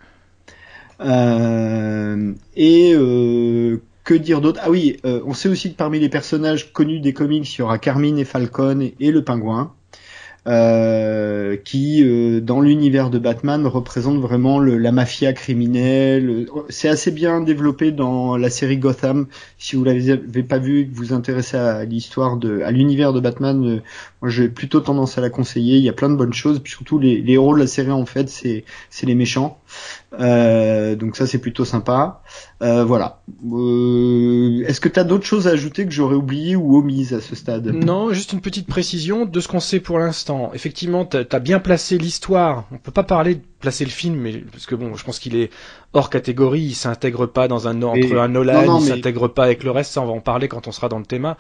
et 1.00 2.94
euh, 2.94 3.78
que 4.04 4.14
dire 4.14 4.42
d'autre? 4.42 4.60
Ah 4.64 4.70
oui, 4.70 4.98
euh, 5.06 5.22
on 5.26 5.34
sait 5.34 5.50
aussi 5.50 5.72
que 5.72 5.78
parmi 5.78 6.00
les 6.00 6.10
personnages 6.10 6.72
connus 6.74 7.00
des 7.00 7.14
comics, 7.14 7.54
il 7.54 7.60
y 7.60 7.62
aura 7.62 7.78
Carmine 7.78 8.18
et 8.18 8.26
Falcon 8.26 8.90
et 9.00 9.12
le 9.12 9.24
pingouin. 9.24 9.74
Euh, 10.48 11.58
qui, 11.58 12.02
euh, 12.06 12.40
dans 12.40 12.62
l'univers 12.62 13.10
de 13.10 13.20
Batman, 13.20 13.68
représente 13.68 14.22
vraiment 14.22 14.62
la 14.62 14.94
mafia 14.94 15.34
criminelle. 15.34 16.46
C'est 16.70 16.88
assez 16.88 17.12
bien 17.12 17.42
développé 17.42 17.92
dans 17.92 18.38
la 18.38 18.50
série 18.50 18.78
Gotham. 18.78 19.28
Si 19.58 19.76
vous 19.76 19.84
l'avez 19.84 20.44
pas 20.44 20.58
vu, 20.58 20.88
que 20.88 20.96
vous 20.96 21.08
vous 21.08 21.14
intéressez 21.14 21.58
à 21.58 21.84
l'histoire 21.84 22.38
de, 22.38 22.62
à 22.62 22.72
l'univers 22.72 23.12
de 23.12 23.20
Batman, 23.20 23.62
euh, 23.66 23.82
moi 24.22 24.32
j'ai 24.32 24.48
plutôt 24.48 24.80
tendance 24.80 25.18
à 25.18 25.22
la 25.22 25.30
conseiller. 25.30 25.80
Il 25.80 25.84
y 25.84 25.90
a 25.90 25.94
plein 25.94 26.10
de 26.10 26.16
bonnes 26.16 26.34
choses, 26.34 26.60
puis 26.60 26.72
surtout 26.72 26.98
les, 26.98 27.22
les 27.22 27.34
héros 27.34 27.54
de 27.54 27.60
la 27.60 27.68
série 27.68 27.92
en 27.92 28.06
fait, 28.06 28.30
c'est 28.30 28.64
les 29.04 29.16
méchants. 29.16 29.60
Donc 30.12 31.16
ça 31.16 31.28
c'est 31.28 31.40
plutôt 31.40 31.66
sympa. 31.66 32.22
voilà. 32.62 33.22
Est-ce 33.28 34.80
que 34.80 34.90
tu 34.90 35.00
as 35.00 35.04
d'autres 35.04 35.26
choses 35.26 35.48
à 35.48 35.52
ajouter 35.52 35.86
que 35.86 35.92
j'aurais 35.92 36.16
oublié 36.16 36.56
ou 36.56 36.78
omises 36.78 37.14
à 37.14 37.22
ce 37.22 37.36
stade? 37.36 37.68
Non, 37.68 38.14
juste 38.14 38.34
une 38.34 38.42
petite 38.42 38.68
précision 38.68 39.26
de 39.26 39.40
ce 39.40 39.48
qu'on 39.48 39.60
sait 39.60 39.80
pour 39.80 40.00
l'instant 40.00 40.52
effectivement, 40.54 41.06
tu 41.06 41.18
as 41.18 41.40
bien 41.40 41.60
placé 41.60 41.98
l'histoire. 41.98 42.66
On 42.72 42.78
peut 42.78 42.92
pas 42.92 43.04
parler 43.04 43.36
de 43.36 43.42
placer 43.60 43.86
le 43.86 43.92
film, 43.92 44.16
mais 44.16 44.34
parce 44.52 44.66
que 44.66 44.76
bon, 44.76 44.96
je 44.96 45.04
pense 45.04 45.20
qu'il 45.20 45.36
est 45.36 45.50
hors 45.94 46.10
catégorie. 46.10 46.62
Il 46.62 46.76
s'intègre 46.76 47.26
pas 47.26 47.48
dans 47.48 47.68
un 47.68 47.82
entre 47.82 48.18
un 48.18 48.28
Nolan, 48.28 48.80
il 48.80 48.88
s'intègre 48.88 49.28
pas 49.28 49.46
avec 49.46 49.64
le 49.64 49.72
reste. 49.72 49.94
Ça, 49.94 50.02
on 50.02 50.06
va 50.06 50.14
en 50.14 50.20
parler 50.20 50.48
quand 50.48 50.68
on 50.68 50.72
sera 50.72 50.90
dans 50.90 51.00
le 51.00 51.06
thème. 51.06 51.36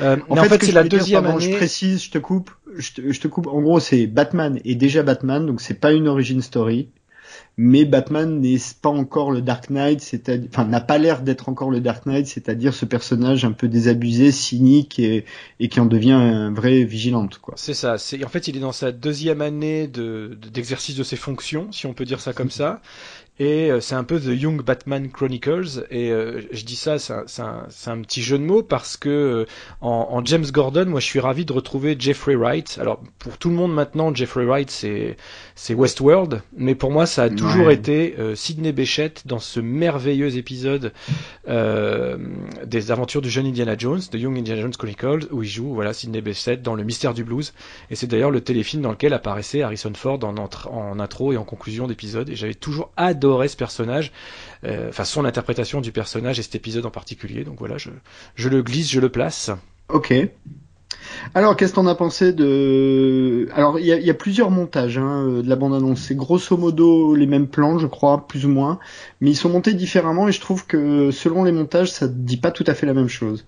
Euh, 0.00 0.16
en, 0.28 0.36
fait, 0.36 0.64
c'est 0.64 0.72
la 0.72 0.84
deuxième 0.84 1.26
année. 1.26 1.40
Je 1.40 1.56
précise, 1.56 2.02
je 2.04 2.10
te 2.10 2.18
coupe, 2.18 2.50
je 2.76 2.92
te, 2.92 3.12
je 3.12 3.20
te 3.20 3.28
coupe. 3.28 3.46
En 3.46 3.60
gros, 3.60 3.80
c'est 3.80 4.06
Batman 4.06 4.60
et 4.64 4.74
déjà 4.74 5.02
Batman, 5.02 5.46
donc 5.46 5.60
c'est 5.60 5.78
pas 5.78 5.92
une 5.92 6.08
origin 6.08 6.40
story 6.40 6.88
mais 7.56 7.84
Batman 7.84 8.40
n'est 8.40 8.56
pas 8.80 8.88
encore 8.88 9.30
le 9.30 9.42
Dark 9.42 9.68
Knight, 9.68 10.00
c'est-à-dire, 10.00 10.48
enfin, 10.50 10.64
n'a 10.64 10.80
pas 10.80 10.98
l'air 10.98 11.22
d'être 11.22 11.48
encore 11.48 11.70
le 11.70 11.80
Dark 11.80 12.06
Knight, 12.06 12.26
c'est-à-dire 12.26 12.72
ce 12.72 12.86
personnage 12.86 13.44
un 13.44 13.52
peu 13.52 13.68
désabusé, 13.68 14.32
cynique 14.32 14.98
et, 14.98 15.24
qui 15.68 15.80
en 15.80 15.86
devient 15.86 16.12
un 16.12 16.52
vrai 16.52 16.84
vigilante, 16.84 17.38
quoi. 17.38 17.54
C'est 17.56 17.74
ça. 17.74 17.96
En 18.24 18.28
fait, 18.28 18.48
il 18.48 18.56
est 18.56 18.60
dans 18.60 18.72
sa 18.72 18.90
deuxième 18.90 19.42
année 19.42 19.86
de 19.86 20.38
d'exercice 20.52 20.96
de 20.96 21.02
ses 21.02 21.16
fonctions, 21.16 21.70
si 21.72 21.86
on 21.86 21.92
peut 21.94 22.04
dire 22.04 22.20
ça 22.20 22.32
comme 22.32 22.50
ça. 22.50 22.80
Et 23.38 23.70
euh, 23.70 23.80
c'est 23.80 23.94
un 23.94 24.04
peu 24.04 24.20
The 24.20 24.40
Young 24.40 24.62
Batman 24.62 25.10
Chronicles. 25.10 25.86
Et 25.90 26.10
euh, 26.10 26.42
je 26.52 26.64
dis 26.64 26.76
ça, 26.76 26.98
c'est 26.98 27.42
un, 27.42 28.02
petit 28.02 28.22
jeu 28.22 28.38
de 28.38 28.44
mots 28.44 28.62
parce 28.62 28.96
que 28.96 29.08
euh, 29.08 29.46
en, 29.80 30.22
James 30.24 30.44
Gordon, 30.52 30.86
moi 30.86 31.00
je 31.00 31.06
suis 31.06 31.18
ravi 31.18 31.44
de 31.44 31.52
retrouver 31.52 31.96
Jeffrey 31.98 32.36
Wright. 32.36 32.78
Alors 32.80 33.02
pour 33.18 33.38
tout 33.38 33.48
le 33.48 33.54
monde 33.56 33.72
maintenant, 33.74 34.14
Jeffrey 34.14 34.44
Wright 34.44 34.70
c'est 34.70 35.16
c'est 35.54 35.74
Westworld, 35.74 36.42
mais 36.56 36.74
pour 36.74 36.90
moi 36.90 37.06
ça 37.06 37.24
a 37.24 37.30
toujours 37.30 37.70
été 37.70 38.16
Sidney 38.34 38.72
Bechet 38.72 39.14
dans 39.24 39.38
ce 39.38 39.60
merveilleux 39.60 40.36
épisode 40.36 40.92
des 41.46 42.90
aventures 42.90 43.22
du 43.22 43.30
jeune 43.30 43.46
Indiana 43.46 43.76
Jones, 43.76 44.00
The 44.00 44.14
Young 44.14 44.38
Indiana 44.38 44.62
Jones 44.62 44.72
Chronicles, 44.72 45.28
où 45.30 45.42
il 45.42 45.48
joue 45.48 45.74
voilà 45.74 45.92
Sidney 45.92 46.20
Bechet 46.20 46.58
dans 46.58 46.74
le 46.74 46.84
mystère 46.84 47.14
du 47.14 47.24
blues. 47.24 47.52
Et 47.90 47.96
c'est 47.96 48.06
d'ailleurs 48.06 48.30
le 48.30 48.40
téléfilm 48.40 48.82
dans 48.82 48.90
lequel 48.90 49.12
apparaissait 49.12 49.62
Harrison 49.62 49.92
Ford 49.94 50.18
en, 50.22 50.34
en 50.36 51.00
intro 51.00 51.32
et 51.32 51.36
en 51.36 51.44
conclusion 51.44 51.86
d'épisode. 51.86 52.28
Et 52.30 52.36
j'avais 52.36 52.54
toujours 52.54 52.90
adoré 52.96 53.12
adoré 53.12 53.48
ce 53.48 53.56
personnage, 53.56 54.10
euh, 54.64 54.88
enfin 54.88 55.04
son 55.04 55.24
interprétation 55.24 55.80
du 55.80 55.92
personnage 55.92 56.38
et 56.38 56.42
cet 56.42 56.54
épisode 56.54 56.84
en 56.86 56.90
particulier. 56.90 57.44
Donc 57.44 57.58
voilà, 57.58 57.78
je, 57.78 57.90
je 58.34 58.48
le 58.48 58.62
glisse, 58.62 58.90
je 58.90 59.00
le 59.00 59.08
place. 59.10 59.50
Ok. 59.88 60.12
Alors, 61.34 61.56
qu'est-ce 61.56 61.72
qu'on 61.74 61.86
a 61.86 61.94
pensé 61.94 62.32
de 62.32 63.48
Alors, 63.54 63.78
il 63.78 63.86
y 63.86 64.10
a, 64.10 64.14
plusieurs 64.14 64.50
montages 64.50 64.98
hein, 64.98 65.26
de 65.42 65.48
la 65.48 65.56
bande-annonce. 65.56 66.00
C'est 66.00 66.14
grosso 66.14 66.56
modo 66.56 67.14
les 67.14 67.26
mêmes 67.26 67.48
plans, 67.48 67.78
je 67.78 67.86
crois, 67.86 68.26
plus 68.26 68.46
ou 68.46 68.48
moins, 68.48 68.78
mais 69.20 69.30
ils 69.30 69.36
sont 69.36 69.48
montés 69.48 69.74
différemment 69.74 70.28
et 70.28 70.32
je 70.32 70.40
trouve 70.40 70.66
que 70.66 71.10
selon 71.10 71.44
les 71.44 71.52
montages, 71.52 71.90
ça 71.90 72.08
dit 72.08 72.36
pas 72.36 72.50
tout 72.50 72.64
à 72.66 72.74
fait 72.74 72.86
la 72.86 72.94
même 72.94 73.08
chose. 73.08 73.44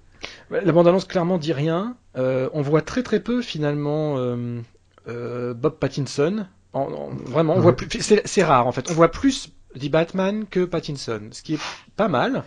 La 0.51 0.73
bande-annonce 0.73 1.05
clairement 1.05 1.39
dit 1.39 1.53
rien. 1.53 1.97
Euh, 2.17 2.49
on 2.55 2.63
voit 2.63 2.81
très 2.81 3.03
très 3.03 3.21
peu 3.21 3.43
finalement 3.43 4.17
euh, 4.19 5.55
Bob 5.55 5.79
Pattinson. 5.79 6.47
vraiment, 6.73 7.55
on 7.57 7.61
voit 7.61 7.77
plus. 7.77 7.89
C'est 8.01 8.45
rare 8.45 8.67
en 8.67 8.73
fait. 8.73 8.91
On 8.91 8.95
voit 8.95 9.11
plus 9.11 9.51
dit 9.77 9.89
Batman 9.89 10.45
que 10.49 10.65
Pattinson, 10.65 11.21
ce 11.33 11.43
qui 11.43 11.55
est 11.55 11.61
pas 11.97 12.09
mal. 12.09 12.45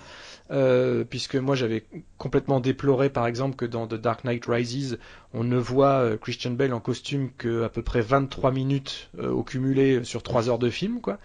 Euh, 0.50 1.04
puisque 1.04 1.36
moi 1.36 1.56
j'avais 1.56 1.84
complètement 2.18 2.62
déploré 2.62 3.10
par 3.10 3.28
exemple 3.28 3.58
que 3.58 3.66
dans 3.66 3.86
The 3.86 3.96
Dark 3.96 4.24
Knight 4.24 4.46
Rises 4.46 4.98
on 5.34 5.44
ne 5.44 5.58
voit 5.58 6.00
euh, 6.00 6.16
Christian 6.16 6.52
Bale 6.52 6.74
en 6.74 6.80
costume 6.80 7.32
que 7.38 7.64
à 7.64 7.70
peu 7.70 7.82
près 7.82 8.00
23 8.00 8.52
minutes 8.52 9.10
euh, 9.20 9.30
au 9.30 9.44
cumulé 9.44 10.06
sur 10.06 10.24
3 10.24 10.48
heures 10.48 10.58
de 10.58 10.70
film 10.70 11.02
quoi. 11.02 11.20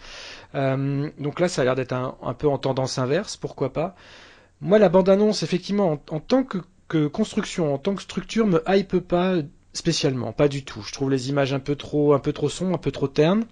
donc 0.54 1.38
là 1.38 1.46
ça 1.46 1.62
a 1.62 1.64
l'air 1.64 1.76
d'être 1.76 1.92
un, 1.92 2.34
peu 2.34 2.48
en 2.48 2.58
tendance 2.58 2.98
inverse, 2.98 3.36
pourquoi 3.36 3.72
pas. 3.72 3.94
Moi 4.60 4.80
la 4.80 4.88
bande 4.88 5.08
annonce 5.08 5.44
effectivement 5.44 6.00
en, 6.10 6.18
tant 6.18 6.42
que 6.42 6.58
que 6.88 7.06
construction, 7.06 7.72
en 7.72 7.78
tant 7.78 7.94
que 7.94 8.02
structure, 8.02 8.46
me 8.46 8.62
hype 8.68 8.98
pas 8.98 9.36
spécialement, 9.72 10.32
pas 10.32 10.48
du 10.48 10.62
tout. 10.62 10.82
Je 10.82 10.92
trouve 10.92 11.10
les 11.10 11.30
images 11.30 11.54
un 11.54 11.58
peu 11.58 11.74
trop, 11.74 12.12
un 12.12 12.18
peu 12.18 12.34
trop 12.34 12.50
sombres, 12.50 12.74
un 12.74 12.78
peu 12.78 12.90
trop 12.90 13.08
ternes. 13.08 13.44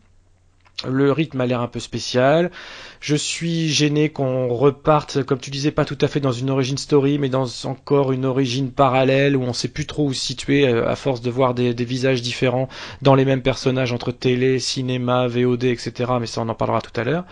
Le 0.88 1.12
rythme 1.12 1.40
a 1.40 1.46
l'air 1.46 1.60
un 1.60 1.68
peu 1.68 1.80
spécial. 1.80 2.50
Je 3.00 3.16
suis 3.16 3.68
gêné 3.68 4.08
qu'on 4.08 4.48
reparte, 4.48 5.22
comme 5.22 5.38
tu 5.38 5.50
disais, 5.50 5.70
pas 5.70 5.84
tout 5.84 5.98
à 6.00 6.08
fait 6.08 6.20
dans 6.20 6.32
une 6.32 6.50
origin 6.50 6.78
story, 6.78 7.18
mais 7.18 7.28
dans 7.28 7.46
encore 7.64 8.12
une 8.12 8.24
origine 8.24 8.70
parallèle 8.70 9.36
où 9.36 9.42
on 9.42 9.52
sait 9.52 9.68
plus 9.68 9.86
trop 9.86 10.06
où 10.06 10.12
se 10.12 10.24
situer 10.24 10.66
euh, 10.66 10.88
à 10.88 10.96
force 10.96 11.20
de 11.20 11.30
voir 11.30 11.54
des, 11.54 11.74
des 11.74 11.84
visages 11.84 12.22
différents 12.22 12.68
dans 13.02 13.14
les 13.14 13.24
mêmes 13.24 13.42
personnages 13.42 13.92
entre 13.92 14.12
télé, 14.12 14.58
cinéma, 14.58 15.26
VOD, 15.28 15.64
etc. 15.64 16.12
Mais 16.20 16.26
ça, 16.26 16.40
on 16.40 16.48
en 16.48 16.54
parlera 16.54 16.80
tout 16.80 16.98
à 16.98 17.04
l'heure. 17.04 17.24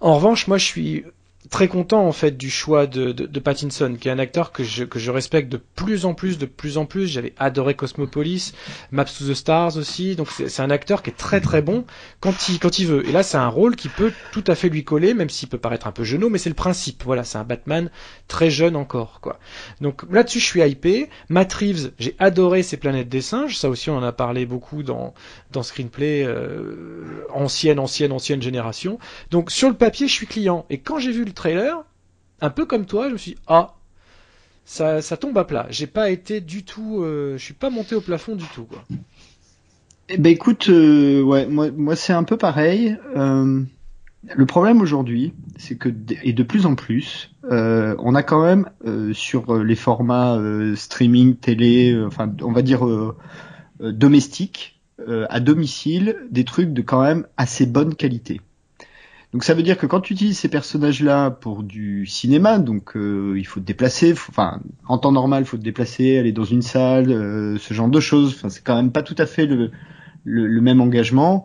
En 0.00 0.14
revanche, 0.14 0.46
moi, 0.46 0.58
je 0.58 0.64
suis 0.64 1.04
très 1.50 1.68
content 1.68 2.06
en 2.06 2.12
fait 2.12 2.36
du 2.36 2.50
choix 2.50 2.86
de, 2.86 3.12
de, 3.12 3.26
de, 3.26 3.40
Pattinson, 3.40 3.96
qui 3.98 4.08
est 4.08 4.10
un 4.10 4.18
acteur 4.18 4.52
que 4.52 4.64
je, 4.64 4.84
que 4.84 4.98
je 4.98 5.10
respecte 5.10 5.50
de 5.50 5.56
plus 5.56 6.04
en 6.04 6.14
plus, 6.14 6.38
de 6.38 6.46
plus 6.46 6.78
en 6.78 6.86
plus. 6.86 7.06
J'avais 7.06 7.32
adoré 7.38 7.74
Cosmopolis, 7.74 8.52
Maps 8.92 9.04
to 9.04 9.24
the 9.26 9.34
Stars 9.34 9.76
aussi. 9.76 10.16
Donc 10.16 10.28
c'est 10.30 10.62
un 10.62 10.70
acteur 10.70 11.02
qui 11.02 11.10
est 11.10 11.16
très 11.16 11.40
très 11.40 11.62
bon 11.62 11.84
quand 12.20 12.48
il, 12.48 12.58
quand 12.58 12.78
il 12.78 12.86
veut. 12.86 13.08
Et 13.08 13.12
là, 13.12 13.22
c'est 13.22 13.36
un 13.36 13.48
rôle 13.48 13.76
qui 13.76 13.88
peut 13.88 14.12
tout 14.32 14.44
à 14.46 14.54
fait 14.54 14.68
lui 14.68 14.84
coller, 14.84 15.14
même 15.14 15.30
s'il 15.30 15.48
peut 15.48 15.58
paraître 15.58 15.86
un 15.86 15.92
peu 15.92 16.04
genou, 16.04 16.28
mais 16.28 16.38
c'est 16.38 16.50
le 16.50 16.54
principe. 16.54 17.02
Voilà, 17.04 17.24
c'est 17.24 17.38
un 17.38 17.44
Batman 17.44 17.90
très 18.26 18.50
jeune 18.50 18.76
encore, 18.76 19.20
quoi. 19.20 19.38
Donc 19.80 20.02
là-dessus, 20.10 20.40
je 20.40 20.44
suis 20.44 20.60
hypé. 20.60 21.08
Matt 21.28 21.52
Reeves, 21.52 21.92
j'ai 21.98 22.14
adoré 22.18 22.62
ses 22.62 22.76
planètes 22.76 23.08
des 23.08 23.22
singes. 23.22 23.56
Ça 23.56 23.68
aussi, 23.68 23.90
on 23.90 23.96
en 23.96 24.02
a 24.02 24.12
parlé 24.12 24.46
beaucoup 24.46 24.82
dans, 24.82 25.14
dans 25.52 25.62
Screenplay 25.62 26.24
euh, 26.24 27.24
ancienne, 27.32 27.78
ancienne, 27.78 28.12
ancienne 28.12 28.42
génération. 28.42 28.98
Donc 29.30 29.50
sur 29.50 29.68
le 29.68 29.74
papier, 29.74 30.08
je 30.08 30.12
suis 30.12 30.26
client. 30.26 30.66
Et 30.70 30.78
quand 30.78 30.98
j'ai 30.98 31.12
vu 31.12 31.24
le 31.24 31.32
trailer, 31.38 31.84
un 32.40 32.50
peu 32.50 32.66
comme 32.66 32.84
toi, 32.84 33.08
je 33.08 33.12
me 33.14 33.18
suis 33.18 33.32
dit, 33.32 33.38
ah, 33.46 33.76
ça, 34.64 35.00
tombe 35.16 35.38
à 35.38 35.44
plat. 35.44 35.66
J'ai 35.70 35.86
pas 35.86 36.10
été 36.10 36.40
du 36.40 36.64
tout, 36.64 37.02
euh, 37.02 37.38
je 37.38 37.44
suis 37.44 37.54
pas 37.54 37.70
monté 37.70 37.94
au 37.94 38.02
plafond 38.02 38.36
du 38.36 38.44
tout. 38.54 38.64
Quoi. 38.64 38.84
Eh 40.10 40.18
ben 40.18 40.30
écoute, 40.30 40.68
euh, 40.68 41.22
ouais, 41.22 41.46
moi, 41.46 41.70
moi 41.70 41.96
c'est 41.96 42.12
un 42.12 42.24
peu 42.24 42.36
pareil. 42.36 42.96
Euh, 43.16 43.62
le 44.34 44.46
problème 44.46 44.80
aujourd'hui, 44.80 45.32
c'est 45.56 45.76
que 45.76 45.88
et 46.22 46.32
de 46.32 46.42
plus 46.42 46.66
en 46.66 46.74
plus, 46.74 47.30
euh, 47.50 47.94
on 47.98 48.14
a 48.14 48.22
quand 48.22 48.42
même 48.42 48.68
sur 49.14 49.56
les 49.62 49.76
formats 49.76 50.38
streaming, 50.74 51.36
télé, 51.36 51.98
enfin 52.06 52.30
on 52.42 52.52
va 52.52 52.62
dire 52.62 52.86
domestiques, 53.80 54.80
à 55.06 55.40
domicile, 55.40 56.16
des 56.30 56.44
trucs 56.44 56.72
de 56.72 56.82
quand 56.82 57.02
même 57.02 57.26
assez 57.36 57.64
bonne 57.64 57.94
qualité. 57.94 58.40
Donc 59.32 59.44
ça 59.44 59.52
veut 59.52 59.62
dire 59.62 59.76
que 59.76 59.84
quand 59.84 60.00
tu 60.00 60.14
utilises 60.14 60.38
ces 60.38 60.48
personnages-là 60.48 61.30
pour 61.30 61.62
du 61.62 62.06
cinéma, 62.06 62.58
donc 62.58 62.96
euh, 62.96 63.34
il 63.36 63.46
faut 63.46 63.60
te 63.60 63.66
déplacer, 63.66 64.12
enfin 64.12 64.60
en 64.86 64.96
temps 64.96 65.12
normal, 65.12 65.42
il 65.42 65.46
faut 65.46 65.58
te 65.58 65.62
déplacer, 65.62 66.16
aller 66.16 66.32
dans 66.32 66.44
une 66.44 66.62
salle, 66.62 67.10
euh, 67.10 67.58
ce 67.58 67.74
genre 67.74 67.88
de 67.88 68.00
choses. 68.00 68.34
Enfin 68.36 68.48
c'est 68.48 68.64
quand 68.64 68.76
même 68.76 68.90
pas 68.90 69.02
tout 69.02 69.16
à 69.18 69.26
fait 69.26 69.44
le, 69.44 69.70
le, 70.24 70.46
le, 70.46 70.60
même 70.62 70.80
engagement. 70.80 71.44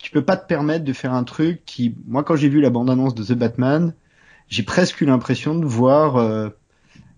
Tu 0.00 0.12
peux 0.12 0.24
pas 0.24 0.36
te 0.36 0.46
permettre 0.46 0.84
de 0.84 0.92
faire 0.92 1.14
un 1.14 1.24
truc 1.24 1.62
qui, 1.66 1.96
moi 2.06 2.22
quand 2.22 2.36
j'ai 2.36 2.48
vu 2.48 2.60
la 2.60 2.70
bande-annonce 2.70 3.16
de 3.16 3.24
The 3.24 3.32
Batman, 3.32 3.92
j'ai 4.48 4.62
presque 4.62 5.00
eu 5.00 5.06
l'impression 5.06 5.56
de 5.56 5.66
voir 5.66 6.16
euh, 6.16 6.50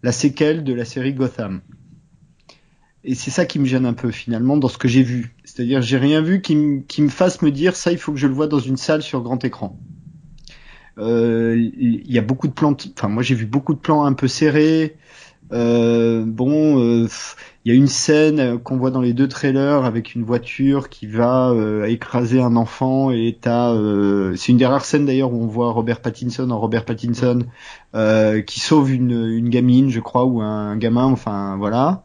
la 0.03 0.12
séquelle 0.12 0.64
de 0.64 0.73
la 0.73 0.87
série 0.87 1.12
Gotham. 1.12 1.61
Et 3.05 3.14
c'est 3.14 3.31
ça 3.31 3.44
qui 3.44 3.59
me 3.59 3.66
gêne 3.66 3.85
un 3.85 3.92
peu 3.92 4.11
finalement 4.11 4.57
dans 4.57 4.68
ce 4.68 4.79
que 4.79 4.88
j'ai 4.88 5.03
vu. 5.03 5.35
C'est-à-dire 5.44 5.83
j'ai 5.83 5.99
rien 5.99 6.23
vu 6.23 6.40
qui, 6.40 6.83
qui 6.88 7.03
me 7.03 7.11
fasse 7.11 7.42
me 7.42 7.51
dire 7.51 7.77
ça 7.77 7.92
il 7.92 7.99
faut 7.99 8.12
que 8.12 8.18
je 8.18 8.27
le 8.27 8.35
vois 8.35 8.47
dans 8.47 8.59
une 8.59 8.79
salle 8.79 9.03
sur 9.03 9.21
grand 9.23 9.44
écran. 9.44 9.79
Euh, 10.99 11.57
il 11.57 12.11
y 12.11 12.19
a 12.19 12.23
beaucoup 12.23 12.49
de 12.49 12.53
plans, 12.53 12.77
enfin 12.97 13.09
moi 13.09 13.23
j'ai 13.23 13.35
vu 13.35 13.47
beaucoup 13.47 13.75
de 13.75 13.79
plans 13.79 14.05
un 14.05 14.13
peu 14.13 14.29
serrés. 14.29 14.97
Euh, 15.53 16.25
bon, 16.27 16.79
euh, 16.79 17.09
il 17.65 17.73
y 17.73 17.75
a 17.75 17.79
une 17.79 17.87
scène 17.87 18.59
qu'on 18.59 18.77
voit 18.77 18.91
dans 18.91 19.01
les 19.01 19.15
deux 19.15 19.29
trailers 19.29 19.85
avec 19.85 20.15
une 20.15 20.23
voiture 20.23 20.89
qui 20.91 21.07
va 21.07 21.51
euh, 21.51 21.85
écraser 21.87 22.41
un 22.41 22.57
enfant 22.57 23.11
et 23.11 23.39
t'as, 23.41 23.75
c'est 24.37 24.53
une 24.53 24.59
des 24.59 24.67
rares 24.67 24.85
scènes 24.85 25.07
d'ailleurs 25.07 25.33
où 25.33 25.43
on 25.43 25.47
voit 25.47 25.73
Robert 25.73 26.01
Pattinson 26.03 26.51
en 26.51 26.59
Robert 26.59 26.85
Pattinson 26.85 27.45
qui 28.47 28.61
sauve 28.61 28.93
une, 28.93 29.13
une 29.13 29.49
gamine, 29.49 29.91
je 29.91 30.01
crois, 30.01 30.25
ou 30.25 30.41
un 30.41 30.77
gamin, 30.77 31.05
enfin 31.05 31.57
voilà. 31.59 32.05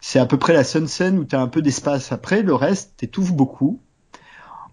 C'est 0.00 0.18
à 0.20 0.26
peu 0.26 0.38
près 0.38 0.52
la 0.52 0.64
seule 0.64 0.88
scène 0.88 1.18
où 1.18 1.24
t'as 1.24 1.40
un 1.40 1.48
peu 1.48 1.60
d'espace. 1.60 2.12
Après, 2.12 2.42
le 2.42 2.54
reste 2.54 2.94
t'étouffes 2.96 3.32
beaucoup. 3.32 3.80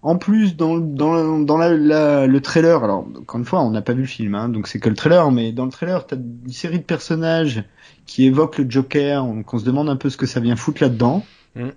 En 0.06 0.18
plus, 0.18 0.56
dans, 0.56 0.78
dans, 0.78 1.40
dans 1.40 1.58
la, 1.58 1.76
la, 1.76 2.28
le 2.28 2.40
trailer, 2.40 2.84
alors 2.84 3.08
encore 3.20 3.40
une 3.40 3.46
fois, 3.46 3.64
on 3.64 3.72
n'a 3.72 3.82
pas 3.82 3.94
vu 3.94 4.02
le 4.02 4.08
film, 4.08 4.36
hein, 4.36 4.50
donc 4.50 4.68
c'est 4.68 4.80
que 4.80 4.88
le 4.88 4.94
trailer, 4.96 5.32
mais 5.32 5.52
dans 5.52 5.66
le 5.66 5.72
trailer, 5.72 6.06
t'as 6.06 6.16
une 6.16 6.52
série 6.52 6.78
de 6.78 6.84
personnages 6.84 7.64
qui 8.06 8.24
évoquent 8.26 8.60
le 8.60 8.70
Joker, 8.70 9.24
donc 9.24 9.52
on 9.52 9.58
se 9.58 9.66
demande 9.66 9.90
un 9.90 9.96
peu 9.96 10.12
ce 10.12 10.18
que 10.18 10.28
ça 10.28 10.40
vient 10.40 10.56
foutre 10.56 10.84
là-dedans. 10.84 11.26
Mm. 11.56 11.70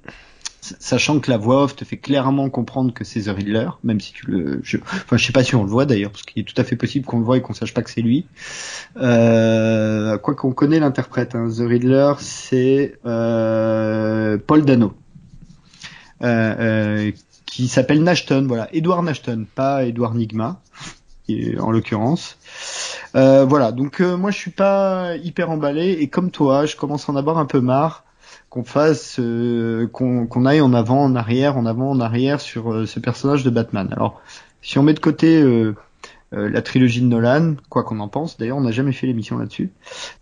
Sachant 0.61 1.21
que 1.21 1.31
la 1.31 1.39
voix 1.39 1.63
off 1.65 1.77
te 1.77 1.87
fait 1.87 1.97
clairement 1.97 2.51
comprendre 2.51 2.93
que 2.93 3.03
c'est 3.03 3.23
The 3.23 3.29
Riddler, 3.35 3.71
même 3.83 3.99
si 3.99 4.13
tu 4.13 4.27
le, 4.27 4.61
je, 4.63 4.77
enfin 4.77 5.17
je 5.17 5.25
sais 5.25 5.33
pas 5.33 5.43
si 5.43 5.55
on 5.55 5.65
le 5.65 5.71
voit 5.71 5.87
d'ailleurs, 5.87 6.11
parce 6.11 6.25
qu'il 6.25 6.43
est 6.43 6.45
tout 6.45 6.61
à 6.61 6.65
fait 6.65 6.77
possible 6.77 7.07
qu'on 7.07 7.21
le 7.21 7.25
voit 7.25 7.39
et 7.39 7.41
qu'on 7.41 7.55
sache 7.55 7.73
pas 7.73 7.81
que 7.81 7.89
c'est 7.89 8.03
lui. 8.03 8.27
Euh, 8.99 10.19
quoi 10.19 10.35
qu'on 10.35 10.53
connaît 10.53 10.81
l'interprète, 10.81 11.35
hein, 11.35 11.49
The 11.49 11.61
Riddler, 11.61 12.13
c'est 12.19 12.99
euh, 13.07 14.37
Paul 14.47 14.67
Dano. 14.67 14.93
Euh, 16.21 16.55
euh, 16.59 17.13
qui 17.59 17.67
s'appelle 17.67 18.05
Nashton, 18.05 18.47
voilà, 18.47 18.69
Edward 18.73 19.05
Nashton, 19.05 19.45
pas 19.53 19.85
Edward 19.85 20.15
Nigma, 20.15 20.61
en 21.59 21.73
l'occurrence. 21.73 22.39
Euh, 23.17 23.45
voilà, 23.45 23.73
donc 23.73 24.01
euh, 24.01 24.17
moi 24.17 24.31
je 24.31 24.37
suis 24.37 24.53
pas 24.53 25.17
hyper 25.17 25.51
emballé 25.51 25.97
et 25.99 26.07
comme 26.07 26.31
toi, 26.31 26.67
je 26.67 26.77
commence 26.77 27.09
à 27.09 27.13
en 27.13 27.17
avoir 27.17 27.37
un 27.37 27.47
peu 27.47 27.61
marre 27.61 28.05
qu'on 28.49 28.63
fasse, 28.63 29.17
euh, 29.19 29.89
qu'on 29.89 30.47
aille 30.47 30.61
en 30.61 30.73
avant, 30.73 31.03
en 31.03 31.17
arrière, 31.17 31.57
en 31.57 31.67
avant, 31.67 31.91
en 31.91 31.99
arrière 31.99 32.41
sur 32.41 32.87
ce 32.87 33.01
personnage 33.01 33.43
de 33.43 33.51
Batman. 33.51 33.89
Alors, 33.91 34.23
si 34.63 34.79
on 34.79 34.85
met 34.85 34.95
de 34.95 35.01
côté 35.01 35.45
la 36.31 36.63
trilogie 36.63 37.01
de 37.01 37.07
Nolan, 37.07 37.57
quoi 37.71 37.83
qu'on 37.83 37.99
en 37.99 38.07
pense, 38.07 38.39
d'ailleurs 38.39 38.59
on 38.59 38.61
n'a 38.61 38.71
jamais 38.71 38.93
fait 38.93 39.09
l'émission 39.09 39.37
là-dessus, 39.37 39.73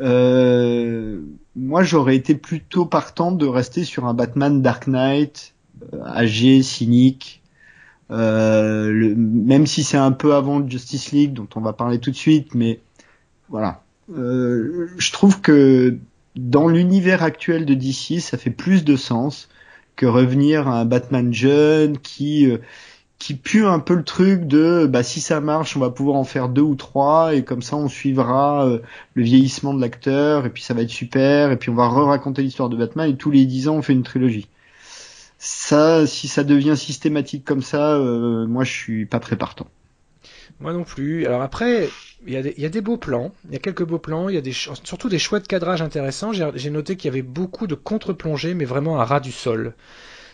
moi 0.01 1.83
j'aurais 1.83 2.17
été 2.17 2.35
plutôt 2.35 2.87
partant 2.87 3.31
de 3.31 3.45
rester 3.45 3.85
sur 3.85 4.07
un 4.07 4.15
Batman 4.15 4.63
Dark 4.63 4.87
Knight, 4.87 5.53
âgé, 6.05 6.63
cynique, 6.63 7.43
euh, 8.11 8.91
le, 8.91 9.15
même 9.17 9.67
si 9.67 9.83
c'est 9.83 9.97
un 9.97 10.13
peu 10.13 10.35
avant 10.35 10.67
Justice 10.67 11.13
League 11.13 11.33
dont 11.33 11.49
on 11.57 11.61
va 11.61 11.73
parler 11.73 11.99
tout 11.99 12.11
de 12.11 12.17
suite, 12.17 12.55
mais 12.55 12.81
voilà. 13.49 13.83
Euh, 14.15 14.89
je 14.99 15.13
trouve 15.13 15.41
que 15.41 15.99
dans 16.37 16.69
l'univers 16.69 17.23
actuel 17.23 17.67
de 17.67 17.75
DC, 17.75 18.21
ça 18.21 18.39
fait 18.39 18.51
plus 18.51 18.85
de 18.85 18.97
sens 18.97 19.49
que 19.97 20.07
revenir 20.07 20.69
à 20.69 20.81
un 20.81 20.85
Batman 20.85 21.33
jeune 21.33 21.99
qui 21.99 22.51
euh, 22.51 22.59
qui 23.19 23.35
pue 23.35 23.67
un 23.67 23.79
peu 23.79 23.95
le 23.95 24.05
truc 24.05 24.47
de 24.47 24.87
bah 24.87 25.03
si 25.03 25.21
ça 25.21 25.41
marche, 25.41 25.77
on 25.77 25.81
va 25.81 25.91
pouvoir 25.91 26.17
en 26.17 26.25
faire 26.25 26.49
deux 26.51 26.63
ou 26.63 26.75
trois 26.75 27.35
et 27.35 27.45
comme 27.45 27.63
ça 27.63 27.77
on 27.77 27.89
suivra 27.89 28.67
euh, 28.67 28.81
le 29.15 29.23
vieillissement 29.23 29.73
de 29.73 29.81
l'acteur 29.81 30.45
et 30.45 30.51
puis 30.51 30.63
ça 30.63 30.75
va 30.75 30.83
être 30.83 30.91
super 30.91 31.51
et 31.51 31.57
puis 31.57 31.71
on 31.71 31.75
va 31.75 31.89
re-raconter 31.89 32.43
l'histoire 32.43 32.69
de 32.69 32.77
Batman 32.77 33.11
et 33.11 33.17
tous 33.17 33.31
les 33.31 33.47
dix 33.47 33.69
ans 33.69 33.77
on 33.77 33.83
fait 33.83 33.95
une 33.95 34.03
trilogie 34.03 34.49
ça, 35.39 36.07
si 36.07 36.29
ça 36.29 36.45
devient 36.45 36.77
systématique 36.77 37.45
comme 37.45 37.63
ça, 37.63 37.95
euh, 37.95 38.47
moi 38.47 38.65
je 38.65 38.73
suis 38.73 39.07
pas 39.07 39.21
très 39.21 39.37
partant. 39.37 39.67
Moi 40.61 40.73
non 40.73 40.85
plus. 40.85 41.27
Alors 41.27 41.43
après, 41.43 41.91
il 42.27 42.33
y, 42.33 42.37
a 42.37 42.43
des, 42.43 42.55
il 42.57 42.63
y, 42.63 42.67
a 42.67 42.71
des 42.71 42.81
beaux 42.81 42.97
plans, 42.97 43.33
il 43.47 43.53
y 43.53 43.57
a 43.57 43.59
quelques 43.59 43.85
beaux 43.85 43.99
plans, 43.99 44.29
il 44.29 44.35
y 44.35 44.39
a 44.39 44.41
des, 44.41 44.53
surtout 44.53 45.09
des 45.09 45.19
choix 45.19 45.39
de 45.39 45.47
cadrage 45.47 45.83
intéressants. 45.83 46.33
J'ai 46.33 46.71
noté 46.71 46.97
qu'il 46.97 47.11
y 47.11 47.13
avait 47.13 47.23
beaucoup 47.23 47.67
de 47.67 47.75
contre-plongées, 47.75 48.55
mais 48.55 48.65
vraiment 48.65 48.99
à 48.99 49.05
ras 49.05 49.21
du 49.21 49.33
sol. 49.33 49.75